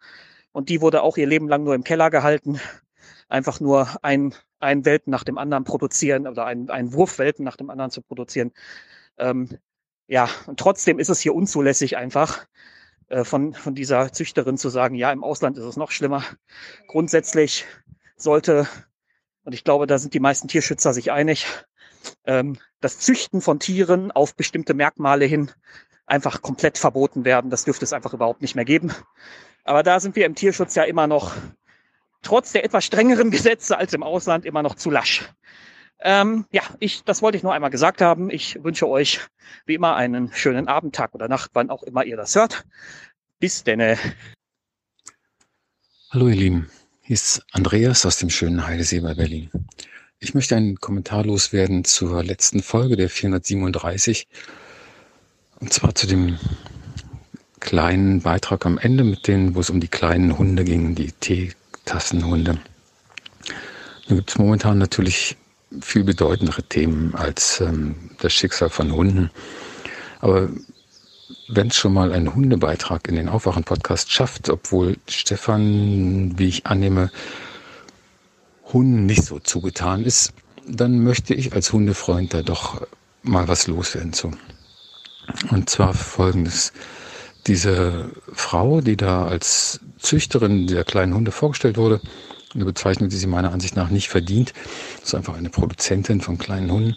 Und 0.52 0.68
die 0.68 0.82
wurde 0.82 1.02
auch 1.02 1.16
ihr 1.16 1.26
Leben 1.26 1.48
lang 1.48 1.64
nur 1.64 1.74
im 1.74 1.84
Keller 1.84 2.10
gehalten. 2.10 2.60
Einfach 3.28 3.60
nur 3.60 3.88
ein, 4.02 4.34
ein 4.60 4.84
Welpen 4.84 5.10
nach 5.10 5.24
dem 5.24 5.38
anderen 5.38 5.64
produzieren 5.64 6.26
oder 6.26 6.44
ein, 6.44 6.68
ein 6.68 6.92
Wurfwelpen 6.92 7.44
nach 7.44 7.56
dem 7.56 7.70
anderen 7.70 7.90
zu 7.90 8.02
produzieren. 8.02 8.52
Ähm, 9.16 9.48
ja, 10.06 10.28
und 10.46 10.60
trotzdem 10.60 10.98
ist 10.98 11.08
es 11.08 11.20
hier 11.20 11.34
unzulässig 11.34 11.96
einfach, 11.96 12.46
von, 13.22 13.54
von 13.54 13.74
dieser 13.74 14.12
Züchterin 14.12 14.58
zu 14.58 14.68
sagen, 14.68 14.96
ja, 14.96 15.12
im 15.12 15.22
Ausland 15.22 15.56
ist 15.56 15.64
es 15.64 15.76
noch 15.76 15.92
schlimmer. 15.92 16.24
Grundsätzlich 16.88 17.64
sollte, 18.16 18.66
und 19.44 19.52
ich 19.52 19.62
glaube, 19.62 19.86
da 19.86 19.98
sind 19.98 20.14
die 20.14 20.20
meisten 20.20 20.48
Tierschützer 20.48 20.92
sich 20.92 21.12
einig, 21.12 21.46
ähm, 22.24 22.58
das 22.80 22.98
Züchten 22.98 23.40
von 23.40 23.60
Tieren 23.60 24.10
auf 24.10 24.34
bestimmte 24.34 24.74
Merkmale 24.74 25.26
hin 25.26 25.50
einfach 26.06 26.42
komplett 26.42 26.78
verboten 26.78 27.24
werden. 27.24 27.50
Das 27.50 27.64
dürfte 27.64 27.84
es 27.84 27.92
einfach 27.92 28.12
überhaupt 28.14 28.42
nicht 28.42 28.56
mehr 28.56 28.64
geben. 28.64 28.92
Aber 29.64 29.82
da 29.82 30.00
sind 30.00 30.16
wir 30.16 30.26
im 30.26 30.34
Tierschutz 30.34 30.74
ja 30.74 30.84
immer 30.84 31.06
noch, 31.06 31.34
trotz 32.22 32.52
der 32.52 32.64
etwas 32.64 32.84
strengeren 32.84 33.30
Gesetze 33.30 33.78
als 33.78 33.92
im 33.94 34.02
Ausland, 34.02 34.44
immer 34.44 34.62
noch 34.62 34.74
zu 34.74 34.90
lasch. 34.90 35.30
Ähm, 36.00 36.44
ja, 36.50 36.62
ich, 36.80 37.04
das 37.04 37.22
wollte 37.22 37.36
ich 37.36 37.42
nur 37.42 37.54
einmal 37.54 37.70
gesagt 37.70 38.00
haben. 38.00 38.30
Ich 38.30 38.62
wünsche 38.62 38.88
euch 38.88 39.20
wie 39.66 39.74
immer 39.74 39.96
einen 39.96 40.32
schönen 40.32 40.68
Abend, 40.68 40.94
Tag 40.94 41.14
oder 41.14 41.28
Nacht, 41.28 41.50
wann 41.54 41.70
auch 41.70 41.82
immer 41.82 42.04
ihr 42.04 42.16
das 42.16 42.34
hört. 42.34 42.64
Bis 43.38 43.64
denne. 43.64 43.98
Hallo 46.10 46.28
ihr 46.28 46.36
Lieben, 46.36 46.70
hier 47.02 47.14
ist 47.14 47.44
Andreas 47.52 48.06
aus 48.06 48.18
dem 48.18 48.30
schönen 48.30 48.66
Heidesee 48.66 49.00
bei 49.00 49.14
Berlin. 49.14 49.50
Ich 50.20 50.34
möchte 50.34 50.56
einen 50.56 50.76
Kommentar 50.76 51.24
loswerden 51.24 51.84
zur 51.84 52.22
letzten 52.22 52.62
Folge 52.62 52.96
der 52.96 53.10
437 53.10 54.28
und 55.60 55.72
zwar 55.72 55.94
zu 55.94 56.06
dem 56.06 56.38
kleinen 57.60 58.20
Beitrag 58.20 58.66
am 58.66 58.78
Ende 58.78 59.04
mit 59.04 59.26
denen, 59.26 59.54
wo 59.54 59.60
es 59.60 59.70
um 59.70 59.80
die 59.80 59.88
kleinen 59.88 60.38
Hunde 60.38 60.64
ging, 60.64 60.94
die 60.94 61.12
Teetassenhunde. 61.12 62.60
Da 64.08 64.14
gibt 64.14 64.30
es 64.30 64.38
momentan 64.38 64.78
natürlich 64.78 65.36
viel 65.80 66.04
bedeutendere 66.04 66.62
Themen 66.62 67.14
als 67.14 67.60
ähm, 67.60 68.10
das 68.20 68.32
Schicksal 68.32 68.70
von 68.70 68.92
Hunden. 68.92 69.30
Aber 70.20 70.48
wenn 71.48 71.68
es 71.68 71.76
schon 71.76 71.92
mal 71.92 72.12
ein 72.12 72.34
Hundebeitrag 72.34 73.08
in 73.08 73.16
den 73.16 73.28
Aufwachen-Podcast 73.28 74.10
schafft, 74.10 74.48
obwohl 74.48 74.96
Stefan, 75.08 76.38
wie 76.38 76.48
ich 76.48 76.66
annehme, 76.66 77.10
Hunden 78.72 79.06
nicht 79.06 79.24
so 79.24 79.38
zugetan 79.38 80.04
ist, 80.04 80.32
dann 80.66 81.02
möchte 81.02 81.34
ich 81.34 81.52
als 81.52 81.72
Hundefreund 81.72 82.32
da 82.34 82.42
doch 82.42 82.86
mal 83.22 83.48
was 83.48 83.66
loswerden 83.66 84.12
zu. 84.12 84.30
Und 85.50 85.70
zwar 85.70 85.94
folgendes. 85.94 86.72
Diese 87.46 88.10
Frau, 88.32 88.80
die 88.80 88.96
da 88.96 89.26
als 89.26 89.80
Züchterin 89.98 90.66
der 90.66 90.84
kleinen 90.84 91.14
Hunde 91.14 91.30
vorgestellt 91.30 91.76
wurde, 91.76 92.00
eine 92.54 92.64
Bezeichnung, 92.64 93.08
die 93.08 93.16
sie 93.16 93.26
meiner 93.26 93.52
Ansicht 93.52 93.76
nach 93.76 93.90
nicht 93.90 94.08
verdient. 94.08 94.52
Das 95.00 95.08
ist 95.08 95.14
einfach 95.14 95.36
eine 95.36 95.50
Produzentin 95.50 96.20
von 96.20 96.38
kleinen 96.38 96.70
Hunden. 96.70 96.96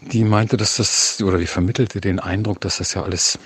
Die 0.00 0.24
meinte, 0.24 0.56
dass 0.56 0.76
das, 0.76 1.20
oder 1.22 1.38
die 1.38 1.46
vermittelte 1.46 2.00
den 2.00 2.20
Eindruck, 2.20 2.60
dass 2.60 2.78
das 2.78 2.94
ja 2.94 3.02
alles 3.02 3.38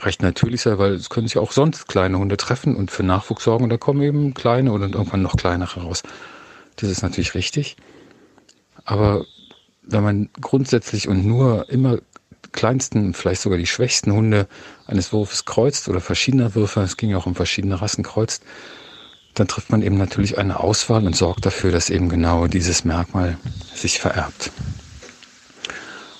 recht 0.00 0.22
natürlich 0.22 0.62
sei, 0.62 0.78
weil 0.78 0.94
es 0.94 1.10
können 1.10 1.28
sich 1.28 1.38
auch 1.38 1.52
sonst 1.52 1.88
kleine 1.88 2.18
Hunde 2.18 2.36
treffen 2.36 2.76
und 2.76 2.90
für 2.90 3.02
Nachwuchs 3.02 3.44
sorgen 3.44 3.64
und 3.64 3.70
da 3.70 3.76
kommen 3.76 4.02
eben 4.02 4.34
kleine 4.34 4.72
und 4.72 4.82
irgendwann 4.82 5.22
noch 5.22 5.36
kleinere 5.36 5.82
raus. 5.82 6.02
Das 6.76 6.90
ist 6.90 7.02
natürlich 7.02 7.34
richtig. 7.34 7.76
Aber 8.84 9.24
wenn 9.82 10.02
man 10.02 10.30
grundsätzlich 10.40 11.08
und 11.08 11.24
nur 11.24 11.68
immer 11.68 11.98
kleinsten, 12.52 13.14
vielleicht 13.14 13.42
sogar 13.42 13.58
die 13.58 13.66
schwächsten 13.66 14.12
Hunde 14.12 14.48
eines 14.86 15.12
Wurfes 15.12 15.44
kreuzt 15.44 15.88
oder 15.88 16.00
verschiedener 16.00 16.54
Würfe, 16.54 16.80
es 16.80 16.96
ging 16.96 17.10
ja 17.10 17.16
auch 17.16 17.26
um 17.26 17.34
verschiedene 17.34 17.80
Rassen 17.80 18.02
kreuzt, 18.02 18.42
dann 19.34 19.48
trifft 19.48 19.70
man 19.70 19.82
eben 19.82 19.96
natürlich 19.96 20.38
eine 20.38 20.60
Auswahl 20.60 21.06
und 21.06 21.16
sorgt 21.16 21.46
dafür, 21.46 21.72
dass 21.72 21.90
eben 21.90 22.08
genau 22.08 22.46
dieses 22.46 22.84
Merkmal 22.84 23.38
sich 23.74 23.98
vererbt. 23.98 24.50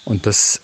Und 0.05 0.27
das 0.27 0.61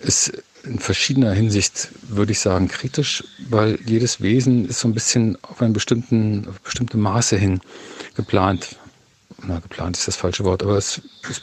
ist 0.00 0.32
in 0.64 0.78
verschiedener 0.78 1.32
Hinsicht, 1.32 1.88
würde 2.08 2.32
ich 2.32 2.40
sagen, 2.40 2.68
kritisch, 2.68 3.24
weil 3.48 3.78
jedes 3.84 4.20
Wesen 4.20 4.66
ist 4.66 4.80
so 4.80 4.88
ein 4.88 4.94
bisschen 4.94 5.36
auf 5.42 5.60
einen 5.60 5.72
bestimmten, 5.72 6.48
bestimmte 6.62 6.96
Maße 6.96 7.36
hin 7.36 7.60
geplant. 8.14 8.76
Na, 9.46 9.58
geplant 9.58 9.96
ist 9.98 10.08
das 10.08 10.16
falsche 10.16 10.44
Wort, 10.44 10.62
aber 10.62 10.78
es, 10.78 11.02
es, 11.28 11.40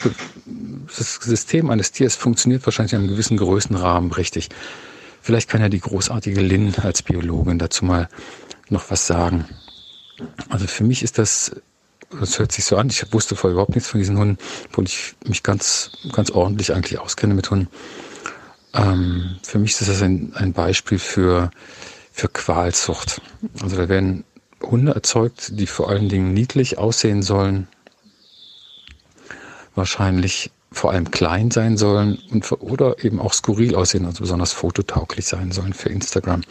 das 0.96 1.14
System 1.16 1.70
eines 1.70 1.92
Tiers 1.92 2.16
funktioniert 2.16 2.66
wahrscheinlich 2.66 2.94
in 2.94 3.00
einem 3.00 3.08
gewissen 3.08 3.36
Größenrahmen 3.36 4.12
richtig. 4.12 4.48
Vielleicht 5.20 5.48
kann 5.48 5.60
ja 5.60 5.68
die 5.68 5.80
großartige 5.80 6.40
Lynn 6.40 6.74
als 6.82 7.02
Biologin 7.02 7.58
dazu 7.58 7.84
mal 7.84 8.08
noch 8.70 8.90
was 8.90 9.06
sagen. 9.06 9.44
Also 10.48 10.66
für 10.66 10.84
mich 10.84 11.02
ist 11.02 11.18
das, 11.18 11.52
das 12.10 12.38
hört 12.38 12.52
sich 12.52 12.64
so 12.64 12.76
an, 12.76 12.88
ich 12.88 13.12
wusste 13.12 13.36
vorher 13.36 13.54
überhaupt 13.54 13.74
nichts 13.74 13.88
von 13.88 13.98
diesen 13.98 14.18
Hunden, 14.18 14.38
obwohl 14.68 14.84
ich 14.84 15.14
mich 15.26 15.42
ganz, 15.42 15.92
ganz 16.12 16.30
ordentlich 16.30 16.72
eigentlich 16.72 16.98
auskenne 16.98 17.34
mit 17.34 17.50
Hunden. 17.50 17.68
Ähm, 18.74 19.36
für 19.42 19.58
mich 19.58 19.72
ist 19.72 19.88
das 19.88 20.02
ein, 20.02 20.32
ein 20.34 20.52
Beispiel 20.52 20.98
für, 20.98 21.50
für 22.12 22.28
Qualzucht. 22.28 23.20
Also 23.62 23.76
da 23.76 23.88
werden 23.88 24.24
Hunde 24.62 24.94
erzeugt, 24.94 25.58
die 25.58 25.66
vor 25.66 25.88
allen 25.88 26.08
Dingen 26.08 26.32
niedlich 26.32 26.78
aussehen 26.78 27.22
sollen, 27.22 27.68
wahrscheinlich 29.74 30.50
vor 30.70 30.90
allem 30.90 31.10
klein 31.10 31.50
sein 31.50 31.76
sollen 31.76 32.18
und, 32.30 32.50
oder 32.52 33.04
eben 33.04 33.20
auch 33.20 33.32
skurril 33.34 33.74
aussehen, 33.74 34.06
also 34.06 34.20
besonders 34.20 34.52
fototauglich 34.52 35.26
sein 35.26 35.52
sollen 35.52 35.74
für 35.74 35.90
Instagram. 35.90 36.42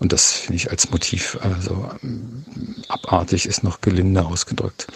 Und 0.00 0.12
das 0.12 0.32
finde 0.32 0.56
ich 0.56 0.70
als 0.70 0.90
Motiv 0.90 1.38
also 1.42 1.88
abartig 2.88 3.46
ist 3.46 3.62
noch 3.62 3.80
gelinde 3.82 4.24
ausgedrückt. 4.24 4.88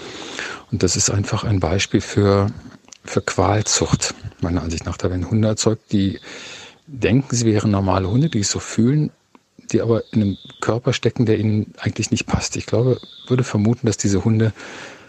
Und 0.73 0.83
das 0.83 0.97
ist 0.97 1.11
einfach 1.11 1.45
ein 1.45 1.61
Beispiel 1.61 2.01
für, 2.01 2.51
für 3.05 3.21
Qualzucht, 3.21 4.15
meiner 4.41 4.63
Ansicht 4.63 4.87
nach. 4.87 4.97
Da 4.97 5.11
werden 5.11 5.31
Hunde 5.31 5.47
erzeugt, 5.47 5.93
die 5.93 6.19
denken, 6.87 7.37
sie 7.37 7.45
wären 7.45 7.71
normale 7.71 8.11
Hunde, 8.11 8.31
die 8.31 8.41
es 8.41 8.51
so 8.51 8.59
fühlen, 8.59 9.11
die 9.71 9.83
aber 9.83 10.03
in 10.13 10.23
einem 10.23 10.39
Körper 10.61 10.95
stecken, 10.95 11.27
der 11.27 11.39
ihnen 11.39 11.75
eigentlich 11.79 12.11
nicht 12.11 12.27
passt. 12.27 12.57
Ich 12.57 12.67
glaube, 12.67 12.99
würde 13.29 13.45
vermuten, 13.45 13.87
dass 13.87 13.99
diese 13.99 14.25
Hunde 14.25 14.53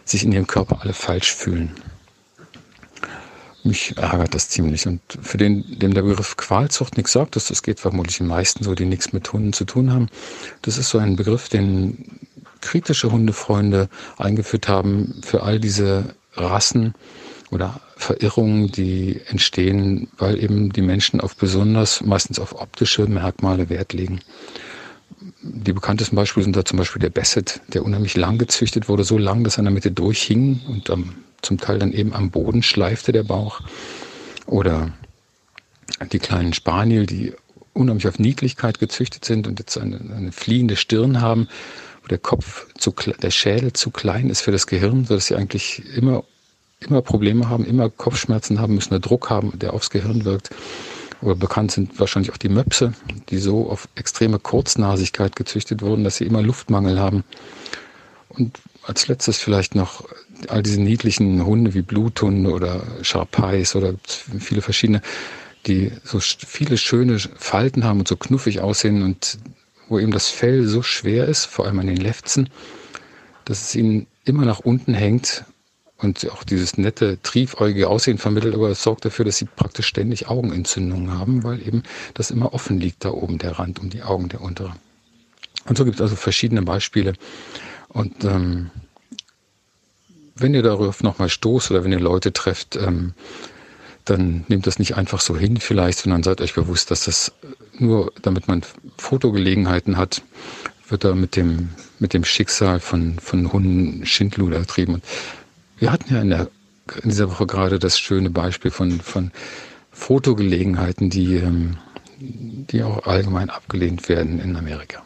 sich 0.04 0.24
in 0.24 0.32
ihrem 0.34 0.46
Körper 0.46 0.82
alle 0.82 0.94
falsch 0.94 1.34
fühlen 1.34 1.72
mich 3.66 3.98
ärgert 3.98 4.34
das 4.34 4.50
ziemlich. 4.50 4.88
Und 4.88 5.02
für 5.22 5.38
den, 5.38 5.80
dem 5.80 5.94
der 5.94 6.04
Begriff 6.04 6.38
Qualzucht 6.38 6.98
nichts 6.98 7.12
sagt, 7.12 7.36
das, 7.36 7.48
das 7.48 7.64
geht 7.64 7.80
vermutlich 7.80 8.18
den 8.18 8.28
meisten 8.28 8.64
so, 8.64 8.76
die 8.76 8.86
nichts 8.86 9.14
mit 9.14 9.32
Hunden 9.32 9.54
zu 9.54 9.66
tun 9.66 9.92
haben. 9.92 10.08
Das 10.62 10.78
ist 10.78 10.90
so 10.90 10.98
ein 10.98 11.16
Begriff, 11.16 11.50
den 11.50 12.20
kritische 12.62 13.12
Hundefreunde 13.12 13.90
eingeführt 14.18 14.68
haben 14.68 15.22
für 15.24 15.44
all 15.44 15.60
diese 15.60 16.16
Rassen 16.34 16.94
oder 17.52 17.80
Verirrungen, 17.96 18.72
die 18.72 19.22
entstehen, 19.28 20.10
weil 20.18 20.42
eben 20.44 20.72
die 20.72 20.82
Menschen 20.82 21.22
auf 21.22 21.36
besonders, 21.36 22.02
meistens 22.02 22.40
auf 22.40 22.60
optische 22.60 23.06
Merkmale 23.08 23.70
Wert 23.70 23.94
legen. 23.94 24.20
Die 25.42 25.74
bekanntesten 25.74 26.16
Beispiele 26.16 26.44
sind 26.44 26.56
da 26.56 26.66
zum 26.66 26.78
Beispiel 26.78 27.00
der 27.00 27.10
Basset, 27.10 27.62
der 27.74 27.86
unheimlich 27.86 28.18
lang 28.18 28.38
gezüchtet 28.38 28.90
wurde, 28.90 29.04
so 29.04 29.18
lang, 29.18 29.44
dass 29.44 29.56
er 29.56 29.60
in 29.60 29.66
der 29.66 29.74
Mitte 29.74 29.92
durchhing 29.92 30.62
und 30.68 30.90
am 30.90 31.16
zum 31.46 31.60
Teil 31.60 31.80
dann 31.80 31.94
eben 31.94 32.14
am 32.14 32.32
Boden 32.32 32.64
schleifte 32.64 33.12
der 33.12 33.24
Bauch. 33.24 33.62
Oder 34.46 34.92
die 36.12 36.20
kleinen 36.20 36.54
Spaniel, 36.54 37.06
die 37.06 37.34
unheimlich 37.74 38.08
auf 38.08 38.20
Niedlichkeit 38.20 38.80
gezüchtet 38.80 39.26
sind 39.26 39.48
und 39.48 39.60
jetzt 39.60 39.78
eine, 39.78 40.00
eine 40.16 40.32
fliehende 40.32 40.76
Stirn 40.76 41.22
haben, 41.22 41.48
wo 42.02 42.08
der 42.08 42.18
Kopf 42.18 42.68
zu, 42.78 42.92
der 42.92 43.32
Schädel 43.32 43.74
zu 43.74 43.92
klein 43.92 44.30
ist 44.30 44.42
für 44.42 44.52
das 44.52 44.68
Gehirn, 44.68 45.06
sodass 45.06 45.28
sie 45.28 45.36
eigentlich 45.36 45.84
immer, 45.96 46.24
immer 46.80 47.02
Probleme 47.02 47.50
haben, 47.50 47.66
immer 47.66 47.90
Kopfschmerzen 47.90 48.60
haben, 48.60 48.76
müssen 48.76 48.94
einen 48.94 49.02
Druck 49.02 49.30
haben, 49.30 49.58
der 49.60 49.74
aufs 49.74 49.90
Gehirn 49.90 50.26
wirkt. 50.26 50.50
Oder 51.22 51.36
bekannt 51.36 51.72
sind 51.72 52.00
wahrscheinlich 52.00 52.32
auch 52.32 52.38
die 52.38 52.50
Möpse, 52.50 52.94
die 53.30 53.38
so 53.38 53.70
auf 53.70 53.88
extreme 53.96 54.40
Kurznasigkeit 54.40 55.36
gezüchtet 55.36 55.82
wurden, 55.82 56.04
dass 56.04 56.18
sie 56.18 56.26
immer 56.26 56.42
Luftmangel 56.42 57.00
haben. 57.00 57.24
Und 58.30 58.60
als 58.84 59.08
letztes 59.08 59.40
vielleicht 59.40 59.76
noch 59.76 60.06
all 60.48 60.64
diese 60.64 60.82
niedlichen 60.82 61.46
Hunde 61.46 61.74
wie 61.74 61.82
Bluthunde 61.82 62.52
oder 62.52 62.84
Sharpais 63.02 63.76
oder 63.76 63.96
viele 64.40 64.62
verschiedene, 64.62 65.02
die 65.66 65.92
so 66.04 66.20
viele 66.20 66.78
schöne 66.78 67.20
Falten 67.20 67.84
haben 67.84 68.00
und 68.00 68.08
so 68.08 68.16
knuffig 68.16 68.62
aussehen 68.62 69.04
und 69.04 69.40
wo 69.88 70.00
eben 70.00 70.12
das 70.12 70.30
Fell 70.30 70.68
so 70.68 70.82
schwer 70.82 71.26
ist, 71.28 71.46
vor 71.46 71.66
allem 71.66 71.80
an 71.80 71.88
den 71.88 71.98
Lefzen, 71.98 72.50
dass 73.46 73.62
es 73.62 73.76
ihnen 73.76 74.08
immer 74.26 74.46
nach 74.46 74.60
unten 74.60 74.94
hängt 74.94 75.46
und 75.98 76.30
auch 76.32 76.44
dieses 76.44 76.78
nette, 76.78 77.22
triefäugige 77.22 77.88
Aussehen 77.88 78.18
vermittelt, 78.18 78.56
aber 78.56 78.70
es 78.70 78.84
sorgt 78.84 79.06
dafür, 79.06 79.26
dass 79.26 79.38
sie 79.38 79.46
praktisch 79.46 79.88
ständig 79.88 80.28
Augenentzündungen 80.28 81.18
haben, 81.18 81.44
weil 81.44 81.66
eben 81.66 81.84
das 82.16 82.32
immer 82.32 82.54
offen 82.54 82.80
liegt 82.80 83.06
da 83.06 83.12
oben, 83.12 83.38
der 83.38 83.60
Rand 83.60 83.80
um 83.80 83.90
die 83.90 84.04
Augen, 84.04 84.30
der 84.30 84.42
untere. 84.42 84.74
Und 85.68 85.78
so 85.78 85.86
gibt 85.86 85.96
es 85.96 86.02
also 86.02 86.16
verschiedene 86.16 86.62
Beispiele. 86.64 87.14
Und 87.88 88.24
ähm, 88.24 88.72
wenn 90.36 90.54
ihr 90.54 90.64
darauf 90.64 91.02
nochmal 91.02 91.30
stoßt 91.30 91.72
oder 91.72 91.84
wenn 91.84 91.92
ihr 91.92 92.00
Leute 92.00 92.34
trefft, 92.34 92.76
ähm, 92.76 93.14
dann 94.04 94.46
nehmt 94.48 94.68
das 94.68 94.78
nicht 94.78 94.96
einfach 94.96 95.20
so 95.20 95.36
hin 95.36 95.58
vielleicht, 95.58 96.00
sondern 96.00 96.24
seid 96.24 96.42
euch 96.42 96.54
bewusst, 96.54 96.92
dass 96.92 97.06
das 97.06 97.32
nur, 97.78 98.12
damit 98.22 98.48
man 98.48 98.62
Fotogelegenheiten 98.98 99.98
hat, 99.98 100.22
wird 100.88 101.04
da 101.04 101.16
mit 101.16 101.36
dem, 101.36 101.70
mit 102.00 102.14
dem 102.14 102.24
Schicksal 102.24 102.80
von, 102.80 103.18
von 103.20 103.52
Hunden 103.52 104.06
Schindluder 104.06 104.60
getrieben. 104.60 104.96
Und 104.96 105.04
wir 105.80 105.92
hatten 105.92 106.14
ja 106.14 106.22
in, 106.22 106.30
der, 106.30 106.50
in 107.02 107.10
dieser 107.10 107.32
Woche 107.32 107.48
gerade 107.48 107.80
das 107.80 108.00
schöne 108.00 108.30
Beispiel 108.30 108.70
von, 108.70 109.02
von 109.02 109.32
Fotogelegenheiten, 109.92 111.10
die, 111.10 111.38
ähm, 111.38 111.78
die 112.20 112.84
auch 112.84 113.08
allgemein 113.08 113.50
abgelehnt 113.50 114.08
werden 114.08 114.40
in 114.40 114.56
Amerika. 114.56 115.02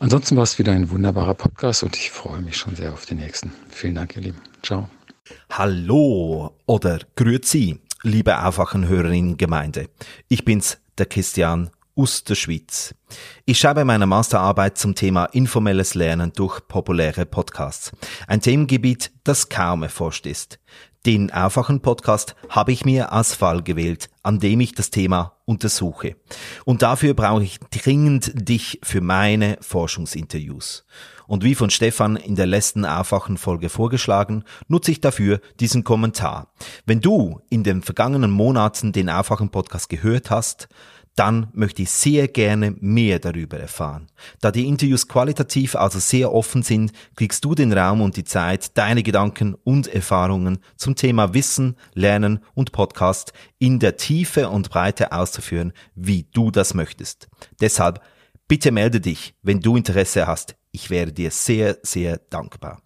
Ansonsten 0.00 0.36
war 0.36 0.44
es 0.44 0.58
wieder 0.58 0.72
ein 0.72 0.90
wunderbarer 0.90 1.34
Podcast 1.34 1.82
und 1.82 1.96
ich 1.96 2.10
freue 2.10 2.40
mich 2.40 2.56
schon 2.56 2.76
sehr 2.76 2.92
auf 2.92 3.04
den 3.04 3.18
nächsten. 3.18 3.52
Vielen 3.68 3.96
Dank, 3.96 4.14
ihr 4.14 4.22
Lieben. 4.22 4.40
Ciao. 4.62 4.88
Hallo 5.50 6.54
oder 6.66 7.00
Grüezi, 7.16 7.80
liebe 8.04 8.44
Aufwachenhörerinnen 8.44 9.36
Gemeinde. 9.36 9.88
Ich 10.28 10.44
bin's, 10.44 10.78
der 10.98 11.06
Christian 11.06 11.70
aus 11.96 12.22
der 12.22 12.36
Schweiz. 12.36 12.94
Ich 13.44 13.58
schreibe 13.58 13.84
meine 13.84 14.06
Masterarbeit 14.06 14.78
zum 14.78 14.94
Thema 14.94 15.24
informelles 15.26 15.94
Lernen 15.94 16.32
durch 16.32 16.60
populäre 16.68 17.26
Podcasts. 17.26 17.90
Ein 18.28 18.40
Themengebiet, 18.40 19.10
das 19.24 19.48
kaum 19.48 19.82
erforscht 19.82 20.26
ist. 20.26 20.60
Den 21.06 21.30
einfachen 21.30 21.80
Podcast 21.80 22.34
habe 22.48 22.72
ich 22.72 22.84
mir 22.84 23.12
als 23.12 23.34
Fall 23.34 23.62
gewählt, 23.62 24.10
an 24.24 24.40
dem 24.40 24.60
ich 24.60 24.74
das 24.74 24.90
Thema 24.90 25.36
untersuche. 25.44 26.16
Und 26.64 26.82
dafür 26.82 27.14
brauche 27.14 27.44
ich 27.44 27.60
dringend 27.70 28.32
dich 28.34 28.80
für 28.82 29.00
meine 29.00 29.58
Forschungsinterviews. 29.60 30.84
Und 31.28 31.44
wie 31.44 31.54
von 31.54 31.70
Stefan 31.70 32.16
in 32.16 32.36
der 32.36 32.46
letzten 32.46 32.84
einfachen 32.84 33.36
Folge 33.36 33.68
vorgeschlagen, 33.68 34.44
nutze 34.66 34.90
ich 34.90 35.00
dafür 35.00 35.40
diesen 35.60 35.84
Kommentar. 35.84 36.52
Wenn 36.84 37.00
du 37.00 37.42
in 37.48 37.62
den 37.62 37.82
vergangenen 37.82 38.30
Monaten 38.30 38.92
den 38.92 39.08
einfachen 39.08 39.50
Podcast 39.50 39.90
gehört 39.90 40.30
hast, 40.30 40.68
dann 41.18 41.48
möchte 41.52 41.82
ich 41.82 41.90
sehr 41.90 42.28
gerne 42.28 42.76
mehr 42.78 43.18
darüber 43.18 43.58
erfahren. 43.58 44.06
Da 44.40 44.52
die 44.52 44.68
Interviews 44.68 45.08
qualitativ 45.08 45.74
also 45.74 45.98
sehr 45.98 46.32
offen 46.32 46.62
sind, 46.62 46.92
kriegst 47.16 47.44
du 47.44 47.56
den 47.56 47.72
Raum 47.72 48.02
und 48.02 48.16
die 48.16 48.24
Zeit, 48.24 48.78
deine 48.78 49.02
Gedanken 49.02 49.54
und 49.64 49.88
Erfahrungen 49.88 50.58
zum 50.76 50.94
Thema 50.94 51.34
Wissen, 51.34 51.76
Lernen 51.94 52.38
und 52.54 52.70
Podcast 52.70 53.32
in 53.58 53.80
der 53.80 53.96
Tiefe 53.96 54.48
und 54.48 54.70
Breite 54.70 55.10
auszuführen, 55.10 55.72
wie 55.96 56.24
du 56.32 56.52
das 56.52 56.74
möchtest. 56.74 57.28
Deshalb 57.60 58.00
bitte 58.46 58.70
melde 58.70 59.00
dich, 59.00 59.34
wenn 59.42 59.60
du 59.60 59.76
Interesse 59.76 60.28
hast. 60.28 60.54
Ich 60.70 60.88
wäre 60.88 61.12
dir 61.12 61.32
sehr, 61.32 61.78
sehr 61.82 62.18
dankbar. 62.30 62.80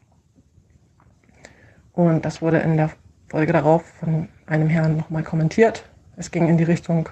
Und 1.93 2.25
das 2.25 2.43
wurde 2.43 2.59
in 2.59 2.77
der 2.77 2.91
Folge 3.29 3.53
darauf 3.53 3.85
von 4.01 4.29
einem 4.47 4.69
Herrn 4.69 4.97
nochmal 4.97 5.23
kommentiert. 5.23 5.89
Es 6.17 6.33
ging 6.33 6.49
in 6.49 6.59
die 6.59 6.65
Richtung, 6.65 7.09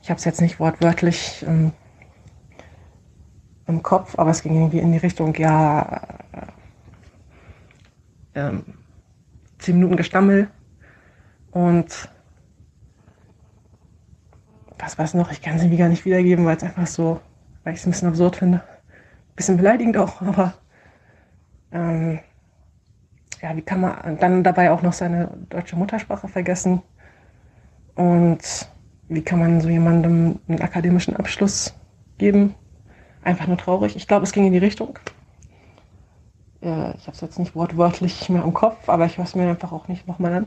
ich 0.00 0.08
habe 0.08 0.16
es 0.16 0.24
jetzt 0.24 0.40
nicht 0.40 0.58
wortwörtlich 0.58 1.44
ähm, 1.46 1.72
im 3.72 3.82
Kopf, 3.82 4.18
aber 4.18 4.30
es 4.30 4.42
ging 4.42 4.54
irgendwie 4.54 4.78
in 4.78 4.92
die 4.92 4.98
Richtung, 4.98 5.34
ja, 5.34 6.00
äh, 8.34 8.40
ähm, 8.40 8.64
zehn 9.58 9.76
Minuten 9.76 9.96
Gestammel 9.96 10.48
und 11.50 12.08
was 14.82 14.98
es 14.98 15.14
noch? 15.14 15.30
Ich 15.30 15.40
kann 15.40 15.56
es 15.56 15.62
irgendwie 15.62 15.78
gar 15.78 15.88
nicht 15.88 16.04
wiedergeben, 16.04 16.44
weil 16.44 16.56
es 16.56 16.62
einfach 16.64 16.86
so, 16.86 17.20
weil 17.62 17.74
ich 17.74 17.80
es 17.80 17.86
ein 17.86 17.92
bisschen 17.92 18.08
absurd 18.08 18.36
finde. 18.36 18.58
Ein 18.58 19.36
bisschen 19.36 19.56
beleidigend 19.56 19.96
auch, 19.96 20.20
aber 20.22 20.54
ähm, 21.70 22.18
ja, 23.40 23.56
wie 23.56 23.62
kann 23.62 23.80
man 23.80 24.18
dann 24.18 24.42
dabei 24.42 24.70
auch 24.70 24.82
noch 24.82 24.92
seine 24.92 25.28
deutsche 25.48 25.76
Muttersprache 25.76 26.28
vergessen? 26.28 26.82
Und 27.94 28.68
wie 29.08 29.22
kann 29.22 29.38
man 29.38 29.60
so 29.60 29.68
jemandem 29.68 30.40
einen 30.48 30.60
akademischen 30.60 31.16
Abschluss 31.16 31.74
geben? 32.18 32.54
Einfach 33.22 33.46
nur 33.46 33.56
traurig. 33.56 33.96
Ich 33.96 34.06
glaube, 34.06 34.24
es 34.24 34.32
ging 34.32 34.46
in 34.46 34.52
die 34.52 34.58
Richtung. 34.58 34.98
Äh, 36.62 36.94
ich 36.96 37.06
habe 37.06 37.12
es 37.12 37.20
jetzt 37.20 37.38
nicht 37.38 37.54
wortwörtlich 37.54 38.28
mehr 38.28 38.42
im 38.42 38.54
Kopf, 38.54 38.88
aber 38.88 39.06
ich 39.06 39.18
höre 39.18 39.24
es 39.24 39.34
mir 39.34 39.48
einfach 39.48 39.72
auch 39.72 39.88
nicht 39.88 40.06
nochmal 40.06 40.34
an. 40.34 40.46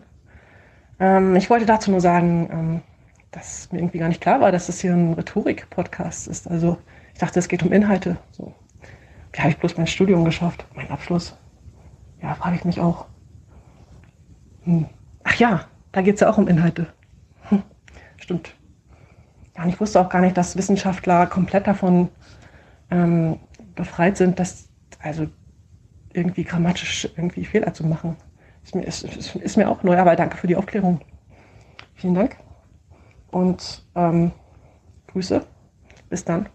Ähm, 1.00 1.36
ich 1.36 1.50
wollte 1.50 1.66
dazu 1.66 1.92
nur 1.92 2.02
sagen, 2.02 2.50
ähm, 2.52 2.82
dass 3.32 3.72
mir 3.72 3.80
irgendwie 3.80 4.00
gar 4.00 4.08
nicht 4.08 4.22
klar 4.22 4.40
war, 4.40 4.52
dass 4.52 4.68
das 4.68 4.80
hier 4.80 4.94
ein 4.94 5.14
Rhetorik-Podcast 5.14 6.28
ist. 6.28 6.50
Also 6.50 6.78
ich 7.14 7.20
dachte, 7.20 7.40
es 7.40 7.48
geht 7.48 7.64
um 7.64 7.72
Inhalte. 7.72 8.18
So. 8.32 8.54
Wie 9.34 9.40
habe 9.40 9.50
ich 9.50 9.58
bloß 9.58 9.78
mein 9.78 9.88
Studium 9.88 10.24
geschafft? 10.24 10.66
Mein 10.74 10.90
Abschluss? 10.90 11.38
Ja, 12.22 12.34
frage 12.36 12.56
ich 12.56 12.66
mich 12.66 12.80
auch. 12.80 13.06
Hm. 14.64 14.86
Ach 15.24 15.36
ja, 15.36 15.66
da 15.92 16.02
geht 16.02 16.16
es 16.16 16.22
ja 16.22 16.30
auch 16.30 16.38
um 16.38 16.48
Inhalte. 16.48 16.88
Hm. 17.50 17.64
Stimmt. 18.18 18.56
Ja, 19.58 19.64
und 19.64 19.70
ich 19.70 19.80
wusste 19.80 20.00
auch 20.00 20.10
gar 20.10 20.22
nicht, 20.22 20.38
dass 20.38 20.56
Wissenschaftler 20.56 21.28
komplett 21.28 21.68
davon 21.68 22.10
ähm, 22.92 23.40
befreit 23.76 24.18
sind, 24.18 24.40
das 24.40 24.70
also 25.00 25.28
irgendwie 26.14 26.44
grammatisch 26.44 27.10
irgendwie 27.16 27.46
Fehler 27.46 27.74
zu 27.74 27.86
machen. 27.86 28.16
Ist 28.64 28.76
mir, 28.76 28.84
ist, 28.84 29.04
ist, 29.04 29.36
ist 29.36 29.58
mir 29.58 29.70
auch 29.70 29.84
neu, 29.84 29.98
aber 29.98 30.16
danke 30.16 30.38
für 30.38 30.48
die 30.48 30.56
Aufklärung. 30.56 31.02
Vielen 31.96 32.16
Dank 32.16 32.38
und 33.32 33.86
ähm, 33.96 34.32
Grüße. 35.08 35.46
Bis 36.10 36.24
dann. 36.24 36.48